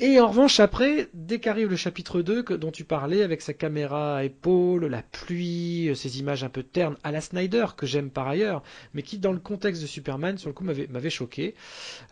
Et 0.00 0.18
en 0.18 0.26
revanche, 0.26 0.58
après, 0.58 1.08
dès 1.14 1.38
qu'arrive 1.38 1.70
le 1.70 1.76
chapitre 1.76 2.20
2 2.20 2.42
que, 2.42 2.54
dont 2.54 2.72
tu 2.72 2.84
parlais, 2.84 3.22
avec 3.22 3.40
sa 3.40 3.52
caméra 3.52 4.16
à 4.16 4.24
épaule, 4.24 4.86
la 4.86 5.02
pluie, 5.02 5.88
euh, 5.88 5.94
ces 5.94 6.18
images 6.18 6.42
un 6.42 6.48
peu 6.48 6.64
ternes 6.64 6.96
à 7.04 7.12
la 7.12 7.20
Snyder, 7.20 7.66
que 7.76 7.86
j'aime 7.86 8.10
par 8.10 8.26
ailleurs, 8.26 8.64
mais 8.92 9.02
qui, 9.02 9.18
dans 9.18 9.32
le 9.32 9.38
contexte 9.38 9.82
de 9.82 9.86
Superman, 9.86 10.36
sur 10.36 10.48
le 10.48 10.54
coup, 10.54 10.64
m'avait 10.64 11.10
choqué. 11.10 11.54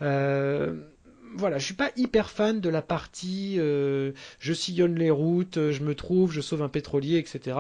Euh, 0.00 0.80
voilà, 1.34 1.58
je 1.58 1.64
suis 1.64 1.74
pas 1.74 1.90
hyper 1.96 2.30
fan 2.30 2.60
de 2.60 2.68
la 2.68 2.82
partie 2.82 3.56
euh, 3.58 4.12
je 4.38 4.52
sillonne 4.52 4.94
les 4.94 5.10
routes, 5.10 5.70
je 5.70 5.82
me 5.82 5.94
trouve, 5.96 6.30
je 6.30 6.40
sauve 6.40 6.62
un 6.62 6.68
pétrolier, 6.68 7.18
etc. 7.18 7.56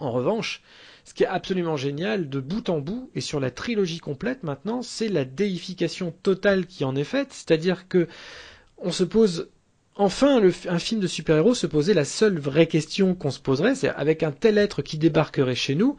En 0.00 0.10
revanche, 0.10 0.62
ce 1.04 1.14
qui 1.14 1.24
est 1.24 1.26
absolument 1.26 1.76
génial 1.76 2.28
de 2.30 2.40
bout 2.40 2.68
en 2.68 2.80
bout 2.80 3.10
et 3.14 3.20
sur 3.20 3.38
la 3.38 3.50
trilogie 3.50 3.98
complète 3.98 4.42
maintenant, 4.42 4.82
c'est 4.82 5.08
la 5.08 5.24
déification 5.24 6.12
totale 6.22 6.66
qui 6.66 6.84
en 6.84 6.96
est 6.96 7.04
faite, 7.04 7.32
c'est-à-dire 7.32 7.86
que 7.86 8.08
on 8.80 8.92
se 8.92 9.04
pose 9.04 9.48
enfin 9.96 10.40
un 10.68 10.78
film 10.78 11.00
de 11.00 11.06
super-héros 11.06 11.54
se 11.54 11.66
posait 11.66 11.94
la 11.94 12.04
seule 12.04 12.38
vraie 12.38 12.66
question 12.66 13.14
qu'on 13.14 13.30
se 13.30 13.40
poserait, 13.40 13.74
c'est 13.74 13.90
avec 13.90 14.22
un 14.22 14.32
tel 14.32 14.56
être 14.56 14.82
qui 14.82 14.96
débarquerait 14.96 15.54
chez 15.54 15.74
nous, 15.74 15.96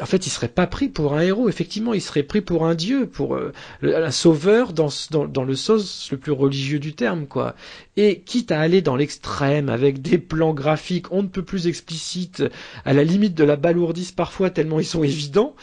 en 0.00 0.06
fait, 0.06 0.26
il 0.26 0.30
serait 0.30 0.48
pas 0.48 0.66
pris 0.66 0.88
pour 0.88 1.14
un 1.14 1.22
héros. 1.22 1.48
Effectivement, 1.48 1.94
il 1.94 2.00
serait 2.00 2.22
pris 2.22 2.40
pour 2.40 2.64
un 2.64 2.74
dieu, 2.74 3.06
pour 3.06 3.34
euh, 3.34 3.52
un 3.82 4.10
sauveur 4.10 4.72
dans, 4.72 4.88
dans, 5.10 5.44
le 5.44 5.56
sens 5.56 6.08
le 6.12 6.18
plus 6.18 6.32
religieux 6.32 6.78
du 6.78 6.94
terme, 6.94 7.26
quoi. 7.26 7.56
Et 7.96 8.20
quitte 8.20 8.52
à 8.52 8.60
aller 8.60 8.82
dans 8.82 8.96
l'extrême 8.96 9.68
avec 9.68 10.00
des 10.00 10.18
plans 10.18 10.54
graphiques 10.54 11.10
on 11.10 11.22
ne 11.22 11.28
peut 11.28 11.42
plus 11.42 11.66
explicites, 11.66 12.44
à 12.84 12.92
la 12.92 13.04
limite 13.04 13.34
de 13.34 13.44
la 13.44 13.56
balourdisse 13.56 14.12
parfois 14.12 14.50
tellement 14.50 14.78
ils 14.78 14.86
sont 14.86 15.02
évidents. 15.02 15.56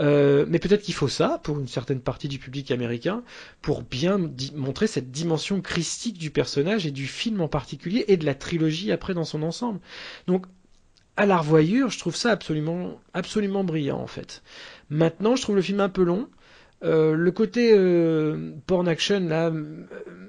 Euh, 0.00 0.44
mais 0.48 0.58
peut-être 0.58 0.82
qu'il 0.82 0.94
faut 0.94 1.08
ça 1.08 1.40
pour 1.42 1.58
une 1.58 1.68
certaine 1.68 2.00
partie 2.00 2.28
du 2.28 2.38
public 2.38 2.70
américain 2.70 3.22
pour 3.62 3.82
bien 3.82 4.18
montrer 4.54 4.86
cette 4.86 5.10
dimension 5.10 5.60
christique 5.60 6.18
du 6.18 6.30
personnage 6.30 6.86
et 6.86 6.90
du 6.90 7.06
film 7.06 7.40
en 7.40 7.48
particulier 7.48 8.04
et 8.08 8.16
de 8.16 8.26
la 8.26 8.34
trilogie 8.34 8.90
après 8.92 9.14
dans 9.14 9.24
son 9.24 9.42
ensemble. 9.42 9.80
Donc 10.26 10.46
à 11.16 11.26
la 11.26 11.38
revoyure, 11.38 11.90
je 11.90 11.98
trouve 11.98 12.16
ça 12.16 12.30
absolument, 12.30 13.00
absolument 13.12 13.62
brillant 13.62 14.00
en 14.00 14.08
fait. 14.08 14.42
Maintenant, 14.90 15.36
je 15.36 15.42
trouve 15.42 15.56
le 15.56 15.62
film 15.62 15.80
un 15.80 15.88
peu 15.88 16.02
long. 16.02 16.28
Euh, 16.84 17.14
le 17.14 17.30
côté 17.30 17.72
euh, 17.74 18.52
porn 18.66 18.86
action 18.88 19.20
là, 19.20 19.46
euh, 19.46 19.76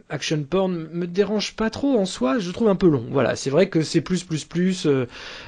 action 0.10 0.42
porn 0.44 0.72
me 0.72 1.06
dérange 1.06 1.54
pas 1.56 1.70
trop 1.70 1.98
en 2.00 2.06
soi, 2.06 2.40
je 2.40 2.50
trouve 2.52 2.70
un 2.70 2.78
peu 2.78 2.88
long. 2.88 3.06
Voilà, 3.10 3.36
c'est 3.36 3.50
vrai 3.50 3.68
que 3.68 3.82
c'est 3.82 4.00
plus 4.00 4.24
plus 4.24 4.46
plus. 4.46 4.88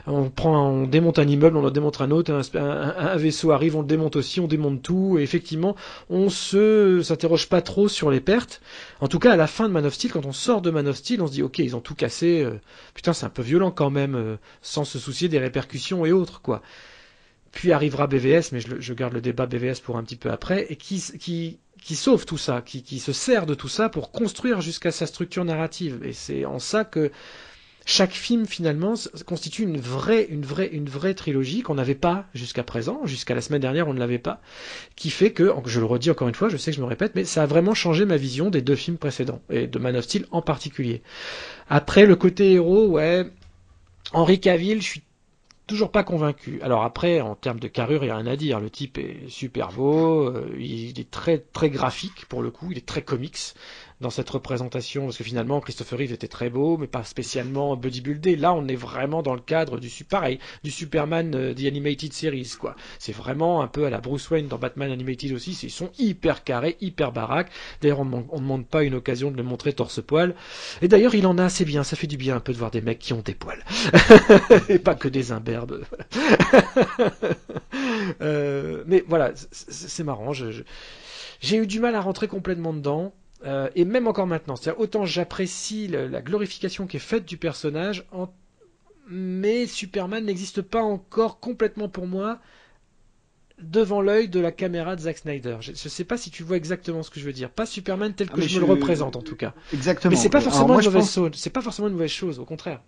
on 0.05 0.29
prend, 0.29 0.69
on 0.69 0.85
démonte 0.85 1.17
un 1.17 1.27
immeuble, 1.27 1.55
on 1.55 1.65
en 1.65 1.69
démonte 1.69 2.01
un 2.01 2.11
autre, 2.11 2.41
un, 2.55 3.15
vaisseau 3.15 3.51
arrive, 3.51 3.77
on 3.77 3.81
le 3.81 3.87
démonte 3.87 4.17
aussi, 4.17 4.41
on 4.41 4.47
démonte 4.47 4.81
tout. 4.81 5.17
Et 5.17 5.21
effectivement, 5.21 5.77
on 6.09 6.29
se 6.29 7.01
s'interroge 7.03 7.47
pas 7.47 7.61
trop 7.61 7.87
sur 7.87 8.11
les 8.11 8.19
pertes. 8.19 8.61
En 8.99 9.07
tout 9.07 9.19
cas, 9.19 9.31
à 9.31 9.37
la 9.37 9.47
fin 9.47 9.69
de 9.69 9.73
Man 9.73 9.85
of 9.85 9.93
Steel, 9.93 10.11
quand 10.11 10.25
on 10.25 10.33
sort 10.33 10.61
de 10.61 10.71
Man 10.71 10.87
of 10.89 10.97
Steel, 10.97 11.21
on 11.21 11.27
se 11.27 11.31
dit 11.31 11.43
ok, 11.43 11.59
ils 11.59 11.75
ont 11.75 11.81
tout 11.81 11.95
cassé. 11.95 12.45
putain, 12.93 13.13
c'est 13.13 13.25
un 13.25 13.29
peu 13.29 13.43
violent 13.43 13.71
quand 13.71 13.91
même, 13.91 14.37
sans 14.61 14.83
se 14.83 14.99
soucier 14.99 15.29
des 15.29 15.39
répercussions 15.39 16.05
et 16.05 16.11
autres 16.11 16.41
quoi. 16.41 16.61
Puis 17.57 17.71
arrivera 17.71 18.05
BVS, 18.05 18.51
mais 18.51 18.59
je, 18.59 18.93
garde 18.93 19.13
le 19.13 19.19
débat 19.19 19.47
BVS 19.47 19.81
pour 19.83 19.97
un 19.97 20.03
petit 20.03 20.15
peu 20.15 20.29
après, 20.29 20.67
et 20.69 20.75
qui, 20.75 20.99
sauve 21.95 22.23
tout 22.23 22.37
ça, 22.37 22.61
qui, 22.63 22.83
qui 22.83 22.99
se 22.99 23.11
sert 23.11 23.47
de 23.47 23.55
tout 23.55 23.67
ça 23.67 23.89
pour 23.89 24.11
construire 24.11 24.61
jusqu'à 24.61 24.91
sa 24.91 25.07
structure 25.07 25.43
narrative. 25.43 26.01
Et 26.03 26.13
c'est 26.13 26.45
en 26.45 26.59
ça 26.59 26.85
que 26.85 27.09
chaque 27.83 28.11
film 28.11 28.45
finalement 28.45 28.93
constitue 29.25 29.63
une 29.63 29.79
vraie, 29.79 30.27
une 30.29 30.45
vraie, 30.45 30.67
une 30.67 30.87
vraie 30.87 31.15
trilogie 31.15 31.63
qu'on 31.63 31.73
n'avait 31.73 31.95
pas 31.95 32.25
jusqu'à 32.35 32.61
présent, 32.61 33.01
jusqu'à 33.05 33.33
la 33.33 33.41
semaine 33.41 33.61
dernière 33.61 33.87
on 33.87 33.93
ne 33.95 33.99
l'avait 33.99 34.19
pas, 34.19 34.39
qui 34.95 35.09
fait 35.09 35.31
que, 35.31 35.51
je 35.65 35.79
le 35.79 35.87
redis 35.87 36.11
encore 36.11 36.27
une 36.27 36.35
fois, 36.35 36.49
je 36.49 36.57
sais 36.57 36.69
que 36.69 36.77
je 36.77 36.81
me 36.81 36.85
répète, 36.85 37.13
mais 37.15 37.25
ça 37.25 37.41
a 37.41 37.47
vraiment 37.47 37.73
changé 37.73 38.05
ma 38.05 38.17
vision 38.17 38.51
des 38.51 38.61
deux 38.61 38.75
films 38.75 38.97
précédents 38.97 39.41
et 39.49 39.65
de 39.65 39.79
Man 39.79 39.95
of 39.95 40.03
Steel 40.03 40.27
en 40.29 40.43
particulier. 40.43 41.01
Après 41.71 42.05
le 42.05 42.15
côté 42.15 42.51
héros, 42.51 42.85
ouais, 42.85 43.25
Henri 44.13 44.39
Cavill, 44.39 44.79
je 44.79 44.87
suis 44.87 45.01
toujours 45.67 45.91
pas 45.91 46.03
convaincu. 46.03 46.59
Alors 46.61 46.83
après, 46.83 47.21
en 47.21 47.35
termes 47.35 47.59
de 47.59 47.67
carrure, 47.67 48.03
il 48.03 48.07
n'y 48.07 48.11
a 48.11 48.15
rien 48.15 48.27
à 48.27 48.35
dire. 48.35 48.59
Le 48.59 48.69
type 48.69 48.97
est 48.97 49.29
super 49.29 49.71
beau, 49.71 50.29
euh, 50.29 50.55
il 50.57 50.99
est 50.99 51.11
très 51.11 51.37
très 51.39 51.69
graphique 51.69 52.25
pour 52.27 52.41
le 52.41 52.49
coup, 52.49 52.71
il 52.71 52.77
est 52.77 52.87
très 52.87 53.01
comics 53.01 53.37
dans 53.99 54.09
cette 54.09 54.29
représentation, 54.29 55.05
parce 55.05 55.17
que 55.17 55.23
finalement 55.23 55.59
Christopher 55.59 55.99
Reeve 55.99 56.13
était 56.13 56.27
très 56.27 56.49
beau, 56.49 56.77
mais 56.77 56.87
pas 56.87 57.03
spécialement 57.03 57.75
bodybuildé. 57.75 58.35
Là, 58.35 58.53
on 58.53 58.67
est 58.67 58.75
vraiment 58.75 59.23
dans 59.23 59.33
le 59.33 59.41
cadre 59.41 59.79
du 59.79 59.89
pareil, 60.03 60.39
du 60.63 60.69
Superman 60.69 61.33
euh, 61.33 61.53
The 61.53 61.65
Animated 61.65 62.13
Series, 62.13 62.53
quoi. 62.59 62.75
C'est 62.99 63.15
vraiment 63.15 63.61
un 63.61 63.67
peu 63.67 63.85
à 63.85 63.89
la 63.89 63.99
Bruce 63.99 64.29
Wayne 64.29 64.47
dans 64.47 64.59
Batman 64.59 64.91
Animated 64.91 65.33
aussi. 65.33 65.57
Ils 65.63 65.71
sont 65.71 65.89
hyper 65.97 66.43
carrés, 66.43 66.77
hyper 66.79 67.11
baraques. 67.11 67.51
D'ailleurs, 67.81 68.01
on 68.01 68.05
ne 68.05 68.21
demande 68.21 68.67
pas 68.67 68.83
une 68.83 68.93
occasion 68.93 69.31
de 69.31 69.37
le 69.37 69.43
montrer 69.43 69.73
torse-poil. 69.73 70.35
Et 70.81 70.87
d'ailleurs, 70.87 71.15
il 71.15 71.25
en 71.25 71.37
a 71.37 71.45
assez 71.45 71.65
bien. 71.65 71.83
Ça 71.83 71.95
fait 71.95 72.07
du 72.07 72.17
bien 72.17 72.35
un 72.35 72.39
peu 72.39 72.53
de 72.53 72.57
voir 72.57 72.71
des 72.71 72.81
mecs 72.81 72.99
qui 72.99 73.13
ont 73.13 73.21
des 73.21 73.33
poils. 73.33 73.63
Et 74.69 74.79
pas 74.79 74.95
que 74.95 75.07
des 75.07 75.31
imberbes. 75.31 75.83
euh, 78.21 78.83
mais 78.85 79.03
voilà, 79.07 79.31
c'est 79.51 80.03
marrant. 80.03 80.33
j'ai 80.33 81.57
eu 81.57 81.67
du 81.67 81.79
mal 81.79 81.95
à 81.95 82.01
rentrer 82.01 82.27
complètement 82.27 82.73
dedans. 82.73 83.13
Euh, 83.45 83.69
et 83.75 83.85
même 83.85 84.07
encore 84.07 84.27
maintenant, 84.27 84.55
c'est-à-dire 84.55 84.81
autant 84.81 85.05
j'apprécie 85.05 85.87
la, 85.87 86.21
glorification 86.21 86.87
qui 86.87 86.97
est 86.97 87.01
faite 87.01 87.25
du 87.25 87.37
personnage, 87.37 88.05
mais 89.09 89.67
Superman 89.67 90.25
n'existe 90.25 90.61
pas 90.61 90.81
encore 90.81 91.39
complètement 91.39 91.87
pour 91.87 92.07
moi 92.07 92.39
devant 93.61 94.01
l'œil 94.01 94.29
de 94.29 94.39
la 94.39 94.51
caméra 94.51 94.95
de 94.95 95.01
Zack 95.01 95.19
Snyder. 95.19 95.57
Je 95.61 95.71
ne 95.71 95.75
sais 95.75 96.03
pas 96.03 96.17
si 96.17 96.29
tu 96.29 96.43
vois 96.43 96.57
exactement 96.57 97.03
ce 97.03 97.09
que 97.09 97.19
je 97.19 97.25
veux 97.25 97.33
dire. 97.33 97.49
Pas 97.49 97.65
Superman 97.65 98.13
tel 98.13 98.29
que 98.29 98.41
ah, 98.41 98.47
je, 98.47 98.59
me 98.59 98.65
le 98.65 98.71
représente 98.71 99.15
en 99.15 99.21
tout 99.21 99.35
cas. 99.35 99.53
Exactement. 99.73 100.11
Mais 100.11 100.17
c'est 100.17 100.29
pas 100.29 100.41
forcément 100.41 100.79
une 100.79 100.85
mauvaise 100.85 101.11
chose. 101.11 101.31
C'est 101.35 101.49
pas 101.49 101.61
forcément 101.61 101.87
une 101.87 101.93
mauvaise 101.93 102.11
chose, 102.11 102.39
au 102.39 102.45
contraire. 102.45 102.81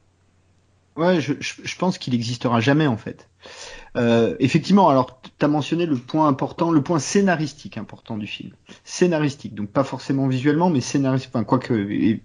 Ouais, 0.99 1.21
je, 1.21 1.31
je 1.39 1.75
pense 1.77 1.97
qu'il 1.97 2.13
existera 2.13 2.59
jamais 2.59 2.85
en 2.85 2.97
fait. 2.97 3.29
Euh, 3.95 4.35
effectivement, 4.39 4.89
alors 4.89 5.21
tu 5.21 5.45
as 5.45 5.47
mentionné 5.47 5.85
le 5.85 5.95
point 5.95 6.27
important, 6.27 6.71
le 6.71 6.81
point 6.83 6.99
scénaristique 6.99 7.77
important 7.77 8.17
du 8.17 8.27
film. 8.27 8.51
Scénaristique, 8.83 9.55
donc 9.55 9.69
pas 9.69 9.85
forcément 9.85 10.27
visuellement, 10.27 10.69
mais 10.69 10.81
scénaristique. 10.81 11.31
Enfin, 11.33 11.45
quoique 11.45 11.73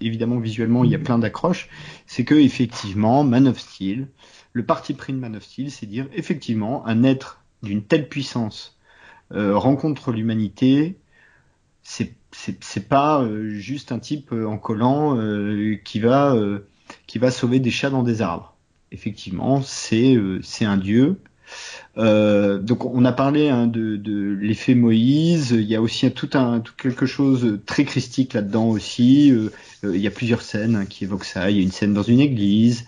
évidemment 0.01 0.41
visuellement 0.41 0.83
il 0.83 0.91
y 0.91 0.97
a 0.97 0.99
plein 0.99 1.20
d'accroches. 1.20 1.68
C'est 2.09 2.25
que 2.25 2.35
effectivement, 2.35 3.22
Man 3.22 3.47
of 3.47 3.61
Steel, 3.61 4.09
le 4.53 4.66
parti 4.66 4.93
pris 4.95 5.12
de 5.12 5.18
Man 5.18 5.37
of 5.37 5.45
Steel, 5.45 5.70
c'est 5.70 5.87
dire 5.87 6.09
effectivement 6.12 6.85
un 6.85 7.05
être 7.05 7.45
d'une 7.62 7.85
telle 7.85 8.09
puissance 8.09 8.77
euh, 9.33 9.57
rencontre 9.57 10.11
l'humanité. 10.11 10.99
C'est 11.85 12.16
c'est 12.33 12.89
pas 12.89 13.22
euh, 13.22 13.51
juste 13.51 13.93
un 13.93 14.01
type 14.01 14.33
euh, 14.33 14.45
en 14.47 14.59
collant 14.59 15.16
qui 15.85 16.01
va 16.01 16.37
qui 17.07 17.18
va 17.18 17.31
sauver 17.31 17.61
des 17.61 17.70
chats 17.70 17.91
dans 17.91 18.03
des 18.03 18.20
arbres. 18.20 18.54
Effectivement, 18.95 19.61
c'est 19.61 20.17
c'est 20.43 20.65
un 20.65 20.77
dieu 20.77 21.19
euh, 21.97 22.59
donc 22.59 22.85
on 22.85 23.05
a 23.05 23.13
parlé 23.13 23.49
hein, 23.49 23.67
de, 23.67 23.97
de 23.97 24.37
l'effet 24.41 24.75
Moïse. 24.75 25.51
Il 25.53 25.67
y 25.67 25.77
a 25.77 25.83
aussi 25.83 26.11
tout 26.11 26.31
un 26.35 26.61
tout 26.61 26.75
quelque 26.77 27.07
chose 27.07 27.61
très 27.67 27.85
christique 27.85 28.35
là-dedans 28.35 28.69
aussi. 28.69 29.31
Euh, 29.31 29.53
euh, 29.85 29.97
il 29.97 30.03
y 30.03 30.07
a 30.07 30.11
plusieurs 30.11 30.43
scènes 30.43 30.77
hein, 30.77 30.87
qui 30.87 31.05
évoquent 31.05 31.25
ça. 31.25 31.51
Il 31.51 31.57
y 31.57 31.61
a 31.61 31.63
une 31.63 31.71
scène 31.71 31.95
dans 31.95 32.03
une 32.03 32.21
église. 32.21 32.87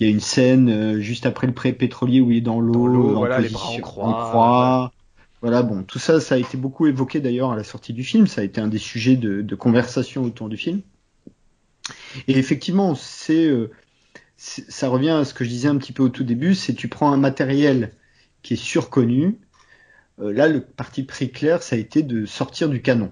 Il 0.00 0.06
y 0.06 0.08
a 0.08 0.10
une 0.10 0.20
scène 0.20 1.00
juste 1.00 1.26
après 1.26 1.46
le 1.46 1.52
pré 1.52 1.72
pétrolier 1.74 2.20
où 2.22 2.30
il 2.30 2.38
est 2.38 2.40
dans 2.40 2.60
l'eau, 2.60 3.10
en 3.10 3.18
voilà, 3.18 3.36
position, 3.36 3.80
croix. 3.82 4.90
Voilà, 5.42 5.62
bon, 5.62 5.82
tout 5.82 5.98
ça, 5.98 6.18
ça 6.18 6.36
a 6.36 6.38
été 6.38 6.56
beaucoup 6.56 6.86
évoqué 6.86 7.20
d'ailleurs 7.20 7.52
à 7.52 7.56
la 7.56 7.62
sortie 7.62 7.92
du 7.92 8.02
film. 8.02 8.26
Ça 8.26 8.40
a 8.40 8.44
été 8.44 8.58
un 8.58 8.68
des 8.68 8.78
sujets 8.78 9.16
de, 9.16 9.42
de 9.42 9.54
conversation 9.54 10.22
autour 10.22 10.48
du 10.48 10.56
film. 10.56 10.80
Et 12.26 12.38
effectivement, 12.38 12.94
c'est 12.94 13.50
ça 14.36 14.88
revient 14.88 15.10
à 15.10 15.24
ce 15.24 15.34
que 15.34 15.44
je 15.44 15.48
disais 15.48 15.68
un 15.68 15.76
petit 15.76 15.92
peu 15.92 16.02
au 16.02 16.08
tout 16.08 16.24
début, 16.24 16.54
c'est 16.54 16.74
tu 16.74 16.88
prends 16.88 17.12
un 17.12 17.16
matériel 17.16 17.92
qui 18.42 18.54
est 18.54 18.56
surconnu. 18.56 19.38
Euh, 20.20 20.32
là, 20.32 20.48
le 20.48 20.60
parti 20.60 21.02
pris 21.02 21.30
clair, 21.30 21.62
ça 21.62 21.76
a 21.76 21.78
été 21.78 22.02
de 22.02 22.26
sortir 22.26 22.68
du 22.68 22.82
canon, 22.82 23.10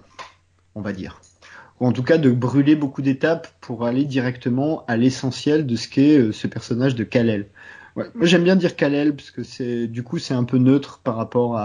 on 0.74 0.80
va 0.80 0.92
dire. 0.92 1.20
Ou 1.80 1.86
en 1.86 1.92
tout 1.92 2.02
cas 2.02 2.18
de 2.18 2.30
brûler 2.30 2.76
beaucoup 2.76 3.02
d'étapes 3.02 3.48
pour 3.60 3.84
aller 3.84 4.04
directement 4.04 4.84
à 4.86 4.96
l'essentiel 4.96 5.66
de 5.66 5.76
ce 5.76 5.88
qu'est 5.88 6.18
euh, 6.18 6.32
ce 6.32 6.46
personnage 6.46 6.94
de 6.94 7.04
Kalel. 7.04 7.48
Moi 7.96 8.06
j'aime 8.22 8.42
bien 8.42 8.56
dire 8.56 8.74
Kalel 8.74 9.14
parce 9.14 9.30
que 9.30 9.44
c'est 9.44 9.86
du 9.86 10.02
coup 10.02 10.18
c'est 10.18 10.34
un 10.34 10.42
peu 10.42 10.58
neutre 10.58 11.00
par 11.04 11.14
rapport 11.14 11.60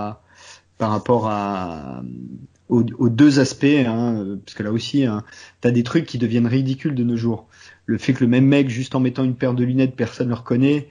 aux, 2.69 3.09
deux 3.09 3.39
aspects, 3.39 3.65
hein, 3.65 4.37
parce 4.45 4.55
que 4.55 4.61
là 4.61 4.71
aussi, 4.71 5.05
hein, 5.05 5.23
t'as 5.59 5.71
des 5.71 5.81
trucs 5.81 6.05
qui 6.05 6.19
deviennent 6.19 6.45
ridicules 6.45 6.93
de 6.93 7.03
nos 7.03 7.17
jours 7.17 7.48
le 7.89 7.97
fait 7.97 8.13
que 8.13 8.23
le 8.23 8.29
même 8.29 8.45
mec, 8.45 8.69
juste 8.69 8.93
en 8.93 8.99
mettant 8.99 9.23
une 9.23 9.33
paire 9.33 9.55
de 9.55 9.63
lunettes, 9.63 9.95
personne 9.95 10.27
ne 10.27 10.33
le 10.33 10.37
reconnaît, 10.37 10.87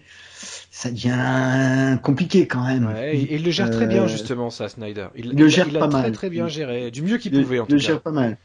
ça 0.72 0.90
devient 0.90 1.96
compliqué 2.02 2.48
quand 2.48 2.66
même. 2.66 2.86
Ouais, 2.86 3.26
il, 3.30 3.44
le 3.44 3.50
gère 3.52 3.70
très 3.70 3.86
bien 3.86 4.02
euh, 4.02 4.08
justement 4.08 4.50
ça, 4.50 4.68
Snyder. 4.68 5.06
Il, 5.16 5.32
le 5.32 5.48
gère 5.48 5.68
pas 5.70 5.86
mal. 5.86 6.02
Très 6.02 6.10
très 6.10 6.30
bien 6.30 6.48
géré, 6.48 6.90
du 6.90 7.02
mieux 7.02 7.18
qu'il 7.18 7.30
pouvait 7.30 7.60
en 7.60 7.66
tout 7.66 7.68
cas. 7.68 7.74
Il 7.74 7.74
le 7.74 7.80
gère 7.80 8.00
pas 8.00 8.10
mal. 8.10 8.36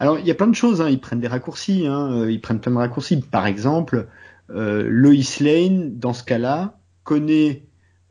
Alors 0.00 0.18
il 0.18 0.26
y 0.26 0.30
a 0.30 0.34
plein 0.34 0.46
de 0.46 0.54
choses, 0.54 0.80
hein. 0.80 0.88
ils 0.88 1.00
prennent 1.00 1.20
des 1.20 1.28
raccourcis, 1.28 1.86
hein. 1.86 2.12
Euh, 2.12 2.32
ils 2.32 2.40
prennent 2.40 2.60
plein 2.60 2.72
de 2.72 2.78
raccourcis. 2.78 3.20
Par 3.20 3.46
exemple, 3.46 4.06
euh, 4.50 4.86
Lois 4.88 5.40
Lane 5.40 5.98
dans 5.98 6.14
ce 6.14 6.24
cas-là 6.24 6.78
connaît 7.04 7.62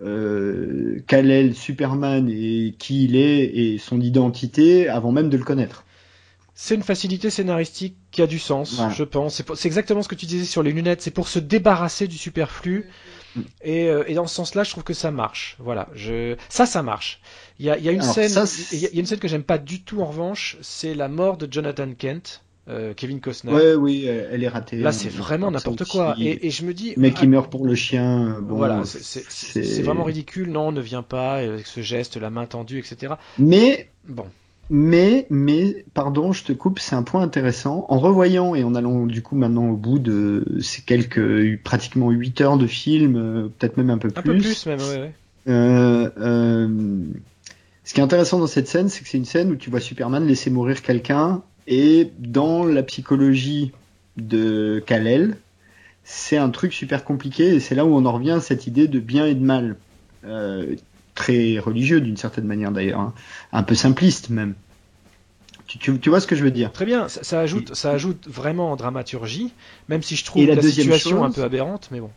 euh, 0.04 1.00
Kal-El, 1.08 1.56
Superman 1.56 2.30
et 2.30 2.76
qui 2.78 3.06
il 3.06 3.16
est 3.16 3.46
et 3.46 3.78
son 3.80 4.00
identité 4.00 4.90
avant 4.90 5.12
même 5.12 5.30
de 5.30 5.38
le 5.38 5.44
connaître. 5.44 5.86
C'est 6.60 6.74
une 6.74 6.82
facilité 6.82 7.30
scénaristique 7.30 7.96
qui 8.10 8.24
a 8.24 8.26
du 8.26 8.40
sens, 8.40 8.82
je 8.92 9.04
pense. 9.04 9.44
C'est 9.54 9.68
exactement 9.68 10.02
ce 10.02 10.08
que 10.08 10.16
tu 10.16 10.26
disais 10.26 10.44
sur 10.44 10.64
les 10.64 10.72
lunettes. 10.72 11.04
C'est 11.04 11.12
pour 11.12 11.28
se 11.28 11.38
débarrasser 11.38 12.08
du 12.08 12.18
superflu. 12.18 12.90
Mm. 13.36 13.42
Euh, 13.68 14.04
et, 14.08 14.16
dans 14.16 14.26
ce 14.26 14.34
sens-là, 14.34 14.64
je 14.64 14.72
trouve 14.72 14.84
que 14.84 14.96
ça 14.96 15.12
marche. 15.12 15.56
Voilà, 15.60 15.88
je... 15.94 16.36
ça, 16.50 16.66
ça 16.66 16.82
marche. 16.82 17.22
Il 17.60 17.68
y 17.68 17.70
a, 17.70 17.92
une 17.92 18.02
scène, 18.02 18.32
il 18.72 18.80
y, 18.80 18.88
a 18.88 18.90
une 19.00 19.06
scène 19.06 19.20
que 19.20 19.28
j'aime 19.28 19.44
pas 19.44 19.60
du 19.60 19.84
tout 19.84 20.02
en 20.02 20.08
revanche, 20.08 20.58
c'est 20.62 20.96
la 20.96 21.08
mort 21.10 21.38
de 21.38 21.48
Jonathan 21.50 21.94
Kent. 21.96 22.42
Euh, 22.70 22.96
Kevin 22.96 23.22
Costner. 23.22 23.54
Ouais, 23.54 23.76
oui, 23.76 24.06
elle 24.06 24.44
est 24.44 24.48
ratée. 24.48 24.78
Là, 24.78 24.92
c'est 24.92 25.10
vraiment 25.10 25.52
n'importe 25.52 25.86
quoi. 25.86 26.16
Et, 26.20 26.50
je 26.50 26.66
me 26.66 26.74
dis. 26.74 26.96
Mais 26.98 27.12
qui 27.12 27.26
ah, 27.26 27.28
meurt 27.28 27.52
pour 27.52 27.66
le 27.68 27.76
chien. 27.76 28.40
Bon, 28.42 28.56
voilà, 28.56 28.82
c'est 28.84 29.84
vraiment 29.84 30.06
ridicule. 30.06 30.50
Non, 30.50 30.72
ne 30.72 30.82
vient 30.82 31.04
pas 31.04 31.36
avec 31.36 31.68
ce 31.68 31.82
geste, 31.82 32.18
la 32.18 32.32
main 32.32 32.48
tendue, 32.48 32.80
etc. 32.80 33.14
Mais 33.38 33.92
bon 34.08 34.26
Mais, 34.70 35.28
mais, 35.30 35.86
pardon, 35.94 36.34
je 36.34 36.44
te 36.44 36.52
coupe, 36.52 36.80
c'est 36.80 36.96
un 36.96 37.04
point 37.04 37.22
intéressant. 37.22 37.86
En 37.90 38.00
revoyant 38.00 38.54
et 38.54 38.64
en 38.64 38.76
allant 38.76 39.06
du 39.06 39.22
coup 39.22 39.36
maintenant 39.36 39.70
au 39.70 39.76
bout 39.76 40.00
de 40.00 40.46
ces 40.62 40.82
quelques 40.82 41.62
pratiquement 41.64 42.10
8 42.12 42.42
heures 42.42 42.58
de 42.58 42.68
film, 42.68 43.16
euh, 43.16 43.48
peut-être 43.58 43.78
même 43.78 43.90
un 43.90 43.98
peu 43.98 44.10
plus. 44.10 44.20
Un 44.20 44.24
peu 44.24 44.38
plus 44.38 44.66
même, 44.66 44.80
ouais. 44.80 45.00
ouais. 45.00 45.14
Euh, 45.48 46.10
euh, 46.20 46.68
ce 47.86 47.94
qui 47.94 48.02
est 48.02 48.04
intéressant 48.04 48.40
dans 48.40 48.48
cette 48.48 48.68
scène, 48.68 48.90
c'est 48.90 49.04
que 49.04 49.10
c'est 49.10 49.18
une 49.18 49.26
scène 49.26 49.52
où 49.52 49.56
tu 49.56 49.70
vois 49.70 49.80
Superman 49.80 50.28
laisser 50.28 50.50
mourir 50.50 50.82
quelqu'un 50.82 51.42
et 51.68 52.12
dans 52.20 52.66
la 52.66 52.84
psychologie 52.84 53.72
de 54.18 54.84
Kal-El, 54.86 55.38
c'est 56.04 56.38
un 56.38 56.50
truc 56.50 56.74
super 56.74 57.04
compliqué 57.04 57.56
et 57.56 57.60
c'est 57.60 57.76
là 57.76 57.86
où 57.86 57.96
on 57.96 58.06
en 58.06 58.12
revient 58.12 58.32
à 58.32 58.40
cette 58.42 58.68
idée 58.68 58.88
de 58.88 59.00
bien 59.00 59.26
et 59.26 59.36
de 59.36 59.44
mal. 59.44 59.76
Euh, 60.26 60.76
très 61.18 61.60
religieux 61.60 62.00
d'une 62.00 62.16
certaine 62.16 62.46
manière 62.46 62.72
d'ailleurs, 62.72 63.02
hein. 63.02 63.14
un 63.52 63.64
peu 63.64 63.76
simpliste 63.76 64.30
même. 64.30 64.54
Tu, 65.66 66.00
tu, 66.00 66.10
vois 66.10 66.22
ce 66.22 66.28
que 66.28 66.36
je 66.38 66.46
veux 66.46 66.52
dire? 66.52 66.72
Très 66.72 66.86
bien, 66.86 67.10
ça, 67.10 67.42
ajoute, 67.42 67.76
ça 67.76 67.92
ajoute 67.92 68.26
vraiment 68.30 68.72
en 68.72 68.78
dramaturgie, 68.78 69.52
même 69.90 70.02
si 70.02 70.16
je 70.16 70.24
trouve 70.24 70.46
la, 70.46 70.62
situation 70.62 71.26
un 71.26 71.32
peu 71.32 71.44
aberrante, 71.44 71.90
mais 71.92 72.00
bon. 72.00 72.10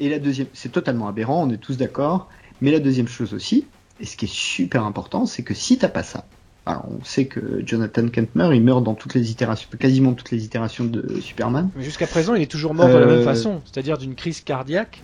Et 0.00 0.08
la 0.08 0.18
deuxième, 0.18 0.46
c'est 0.54 0.72
totalement 0.72 1.06
aberrant, 1.06 1.46
on 1.46 1.50
est 1.50 1.58
tous 1.58 1.76
d'accord. 1.76 2.30
Mais 2.62 2.70
la 2.70 2.80
deuxième 2.80 3.06
chose 3.06 3.34
aussi, 3.34 3.66
et 4.00 4.06
ce 4.06 4.16
qui 4.16 4.24
est 4.24 4.32
super 4.32 4.84
important, 4.84 5.26
c'est 5.26 5.42
que 5.42 5.52
si 5.52 5.76
t'as 5.76 5.88
pas 5.88 6.02
ça, 6.02 6.24
alors 6.64 6.86
on 6.88 7.04
sait 7.04 7.26
que 7.26 7.62
Jonathan 7.66 8.08
Kentner, 8.08 8.48
il 8.54 8.62
meurt 8.62 8.82
dans 8.82 8.94
toutes 8.94 9.14
les 9.14 9.30
itérations, 9.30 9.68
quasiment 9.78 10.14
toutes 10.14 10.30
les 10.30 10.44
itérations 10.44 10.84
de 10.84 11.20
Superman. 11.20 11.68
Mais 11.76 11.84
jusqu'à 11.84 12.06
présent, 12.06 12.34
il 12.34 12.40
est 12.40 12.50
toujours 12.50 12.72
mort 12.72 12.88
de 12.88 12.94
la 12.94 13.06
même 13.06 13.18
euh, 13.18 13.24
façon, 13.24 13.60
c'est-à-dire 13.66 13.98
d'une 13.98 14.14
crise 14.14 14.40
cardiaque. 14.40 15.02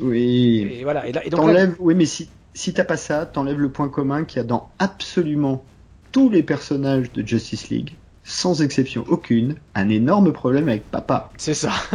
Oui. 0.00 0.68
Et 0.72 0.84
voilà. 0.84 1.06
Et, 1.08 1.30
donc 1.30 1.50
Oui, 1.80 1.94
mais 1.96 2.06
si 2.06 2.28
si 2.54 2.72
t'as 2.72 2.84
pas 2.84 2.96
ça, 2.96 3.26
t'enlèves 3.26 3.60
le 3.60 3.70
point 3.70 3.88
commun 3.88 4.24
qu'il 4.24 4.38
y 4.38 4.40
a 4.40 4.44
dans 4.44 4.70
absolument 4.78 5.64
tous 6.12 6.28
les 6.28 6.42
personnages 6.42 7.12
de 7.12 7.26
Justice 7.26 7.70
League, 7.70 7.94
sans 8.24 8.62
exception 8.62 9.04
aucune, 9.08 9.56
un 9.74 9.88
énorme 9.88 10.32
problème 10.32 10.68
avec 10.68 10.88
papa. 10.90 11.30
C'est 11.38 11.54
ça. 11.54 11.72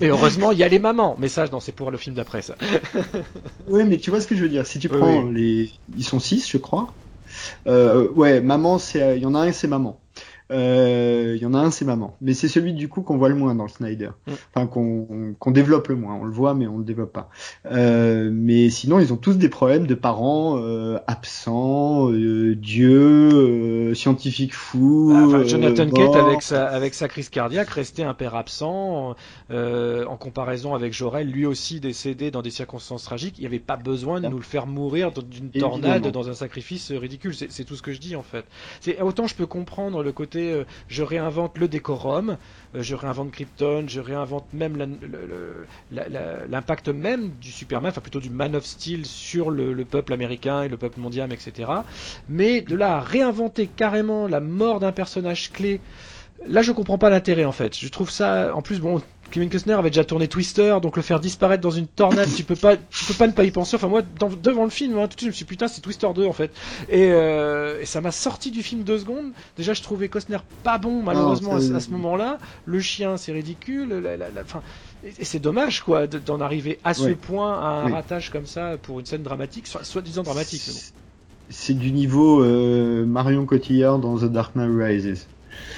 Et 0.00 0.06
heureusement, 0.08 0.52
il 0.52 0.58
y 0.58 0.64
a 0.64 0.68
les 0.68 0.78
mamans. 0.78 1.16
Mais 1.18 1.28
ça, 1.28 1.46
non, 1.46 1.60
c'est 1.60 1.72
pour 1.72 1.90
le 1.90 1.98
film 1.98 2.16
d'après, 2.16 2.42
ça. 2.42 2.56
oui, 3.68 3.84
mais 3.84 3.98
tu 3.98 4.10
vois 4.10 4.20
ce 4.20 4.26
que 4.26 4.34
je 4.34 4.42
veux 4.42 4.48
dire. 4.48 4.66
Si 4.66 4.78
tu 4.78 4.88
prends 4.88 5.22
les. 5.22 5.70
Ils 5.96 6.04
sont 6.04 6.18
six, 6.20 6.48
je 6.48 6.58
crois. 6.58 6.92
Euh, 7.66 8.08
ouais, 8.10 8.40
maman, 8.40 8.78
c'est. 8.78 9.16
Il 9.16 9.22
y 9.22 9.26
en 9.26 9.34
a 9.34 9.40
un, 9.40 9.52
c'est 9.52 9.68
maman. 9.68 10.00
Il 10.52 10.58
euh, 10.58 11.36
y 11.38 11.46
en 11.46 11.54
a 11.54 11.58
un, 11.58 11.70
c'est 11.70 11.86
maman. 11.86 12.14
Mais 12.20 12.34
c'est 12.34 12.48
celui 12.48 12.74
du 12.74 12.88
coup 12.88 13.00
qu'on 13.00 13.16
voit 13.16 13.30
le 13.30 13.34
moins 13.34 13.54
dans 13.54 13.62
le 13.62 13.70
Snyder. 13.70 14.10
Mm. 14.26 14.32
Enfin, 14.54 14.66
qu'on 14.66 15.50
développe 15.50 15.88
le 15.88 15.96
moins. 15.96 16.14
On 16.14 16.24
le 16.24 16.30
voit, 16.32 16.52
mais 16.52 16.66
on 16.66 16.76
le 16.76 16.84
développe 16.84 17.12
pas. 17.12 17.30
Euh, 17.70 18.28
mais 18.30 18.68
sinon, 18.68 19.00
ils 19.00 19.14
ont 19.14 19.16
tous 19.16 19.38
des 19.38 19.48
problèmes 19.48 19.86
de 19.86 19.94
parents 19.94 20.58
euh, 20.58 20.98
absents, 21.06 22.10
euh, 22.10 22.54
Dieu, 22.54 23.30
euh, 23.32 23.94
scientifique 23.94 24.54
fou. 24.54 25.14
Ah, 25.14 25.24
enfin, 25.26 25.44
Jonathan 25.44 25.88
Kate 25.88 26.16
avec 26.16 26.42
sa 26.42 26.66
avec 26.66 26.92
sa 26.92 27.08
crise 27.08 27.30
cardiaque 27.30 27.70
restait 27.70 28.02
un 28.02 28.14
père 28.14 28.34
absent 28.34 29.14
en 29.52 30.16
comparaison 30.16 30.74
avec 30.74 30.92
Jorel, 30.92 31.30
lui 31.30 31.46
aussi 31.46 31.80
décédé 31.80 32.30
dans 32.30 32.42
des 32.42 32.50
circonstances 32.50 33.04
tragiques. 33.04 33.34
Il 33.38 33.42
n'y 33.42 33.46
avait 33.46 33.58
pas 33.58 33.76
besoin 33.76 34.20
de 34.20 34.28
nous 34.28 34.38
le 34.38 34.42
faire 34.42 34.66
mourir 34.66 35.12
d'une 35.12 35.50
tornade 35.50 36.08
dans 36.08 36.28
un 36.28 36.34
sacrifice 36.34 36.90
ridicule. 36.92 37.34
C'est 37.34 37.64
tout 37.64 37.76
ce 37.76 37.82
que 37.82 37.92
je 37.92 38.00
dis 38.00 38.16
en 38.16 38.22
fait. 38.22 38.44
Autant 39.00 39.26
je 39.26 39.34
peux 39.34 39.46
comprendre 39.46 40.02
le 40.02 40.12
côté 40.12 40.52
euh, 40.52 40.64
je 40.88 41.02
réinvente 41.02 41.58
le 41.58 41.68
décorum, 41.68 42.36
euh, 42.74 42.82
je 42.82 42.94
réinvente 42.94 43.30
Krypton, 43.30 43.84
je 43.88 44.00
réinvente 44.00 44.46
même 44.52 44.98
l'impact 45.90 46.88
même 46.88 47.30
du 47.40 47.50
Superman, 47.50 47.90
enfin 47.90 48.00
plutôt 48.00 48.20
du 48.20 48.30
Man 48.30 48.56
of 48.56 48.64
Steel 48.64 49.06
sur 49.06 49.50
le, 49.50 49.84
peuple 49.84 50.12
américain 50.12 50.62
et 50.62 50.68
le 50.68 50.76
peuple 50.76 51.00
mondial, 51.00 51.32
etc. 51.32 51.70
Mais 52.28 52.60
de 52.60 52.76
là 52.76 52.96
à 52.96 53.00
réinventer 53.00 53.66
carrément 53.66 54.28
la 54.28 54.40
mort 54.40 54.80
d'un 54.80 54.92
personnage 54.92 55.52
clé, 55.52 55.80
là 56.46 56.62
je 56.62 56.72
comprends 56.72 56.98
pas 56.98 57.10
l'intérêt 57.10 57.44
en 57.44 57.52
fait. 57.52 57.76
Je 57.76 57.88
trouve 57.88 58.10
ça, 58.10 58.54
en 58.54 58.62
plus, 58.62 58.80
bon, 58.80 59.02
Kevin 59.32 59.48
Costner 59.48 59.72
avait 59.72 59.88
déjà 59.90 60.04
tourné 60.04 60.28
Twister, 60.28 60.76
donc 60.82 60.96
le 60.96 61.02
faire 61.02 61.18
disparaître 61.18 61.62
dans 61.62 61.70
une 61.70 61.86
tornade, 61.86 62.28
tu 62.36 62.44
peux 62.44 62.54
pas, 62.54 62.76
tu 62.76 63.04
peux 63.06 63.14
pas 63.14 63.26
ne 63.26 63.32
pas 63.32 63.44
y 63.44 63.50
penser. 63.50 63.76
Enfin 63.76 63.88
moi, 63.88 64.02
devant 64.42 64.64
le 64.64 64.70
film, 64.70 64.98
hein, 64.98 65.08
tout 65.08 65.16
de 65.16 65.20
suite, 65.20 65.20
je 65.22 65.26
me 65.28 65.32
suis 65.32 65.44
dit, 65.44 65.48
putain, 65.48 65.68
c'est 65.68 65.80
Twister 65.80 66.06
2 66.14 66.26
en 66.26 66.32
fait. 66.32 66.52
Euh, 66.92 67.80
et, 67.80 67.86
ça 67.86 68.02
m'a 68.02 68.12
sorti 68.12 68.50
du 68.50 68.62
film 68.62 68.82
deux 68.82 68.98
secondes. 68.98 69.32
Déjà, 69.56 69.72
je 69.72 69.82
trouvais 69.82 70.08
Costner 70.08 70.36
pas 70.62 70.76
bon 70.76 71.02
malheureusement 71.02 71.56
à, 71.56 71.60
ce 71.60 71.90
moment-là. 71.90 72.38
Le 72.66 72.80
chien, 72.80 73.16
c'est 73.16 73.32
ridicule. 73.32 74.04
et 75.18 75.24
c'est 75.24 75.40
dommage 75.40 75.80
quoi 75.80 76.06
d'en 76.06 76.40
arriver 76.40 76.78
à 76.84 76.92
ce 76.92 77.08
point 77.08 77.58
à 77.58 77.86
un 77.86 77.92
ratage 77.92 78.30
comme 78.30 78.46
ça 78.46 78.76
pour 78.82 79.00
une 79.00 79.06
scène 79.06 79.22
dramatique, 79.22 79.66
soi-disant 79.66 80.22
dramatique. 80.22 80.62
C'est 81.48 81.74
du 81.74 81.90
niveau 81.90 82.42
euh, 82.42 83.04
Marion 83.04 83.46
Cotillard 83.46 83.98
dans 83.98 84.18
The 84.18 84.24
Dark 84.24 84.56
Knight 84.56 84.70
Rises. 84.74 85.26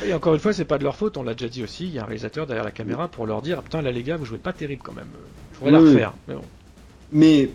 Et 0.05 0.13
encore 0.13 0.35
une 0.35 0.41
fois, 0.41 0.53
c'est 0.53 0.65
pas 0.65 0.79
de 0.79 0.85
leur 0.85 0.97
faute, 0.97 1.17
on 1.17 1.23
l'a 1.23 1.35
déjà 1.35 1.49
dit 1.49 1.63
aussi. 1.63 1.85
Il 1.87 1.95
y 1.95 1.99
a 1.99 2.03
un 2.03 2.07
réalisateur 2.07 2.47
derrière 2.47 2.65
la 2.65 2.71
caméra 2.71 3.09
pour 3.09 3.27
leur 3.27 3.43
dire 3.43 3.63
Putain, 3.63 3.83
là 3.83 3.91
les 3.91 4.03
gars, 4.03 4.17
vous 4.17 4.25
jouez 4.25 4.39
pas 4.39 4.53
terrible 4.53 4.83
quand 4.85 4.95
même. 4.95 5.09
Je 5.53 5.59
pourrais 5.59 5.71
la 5.71 5.79
refaire. 5.81 6.13
Mais, 6.29 6.35
bon. 6.35 6.43
mais 7.13 7.51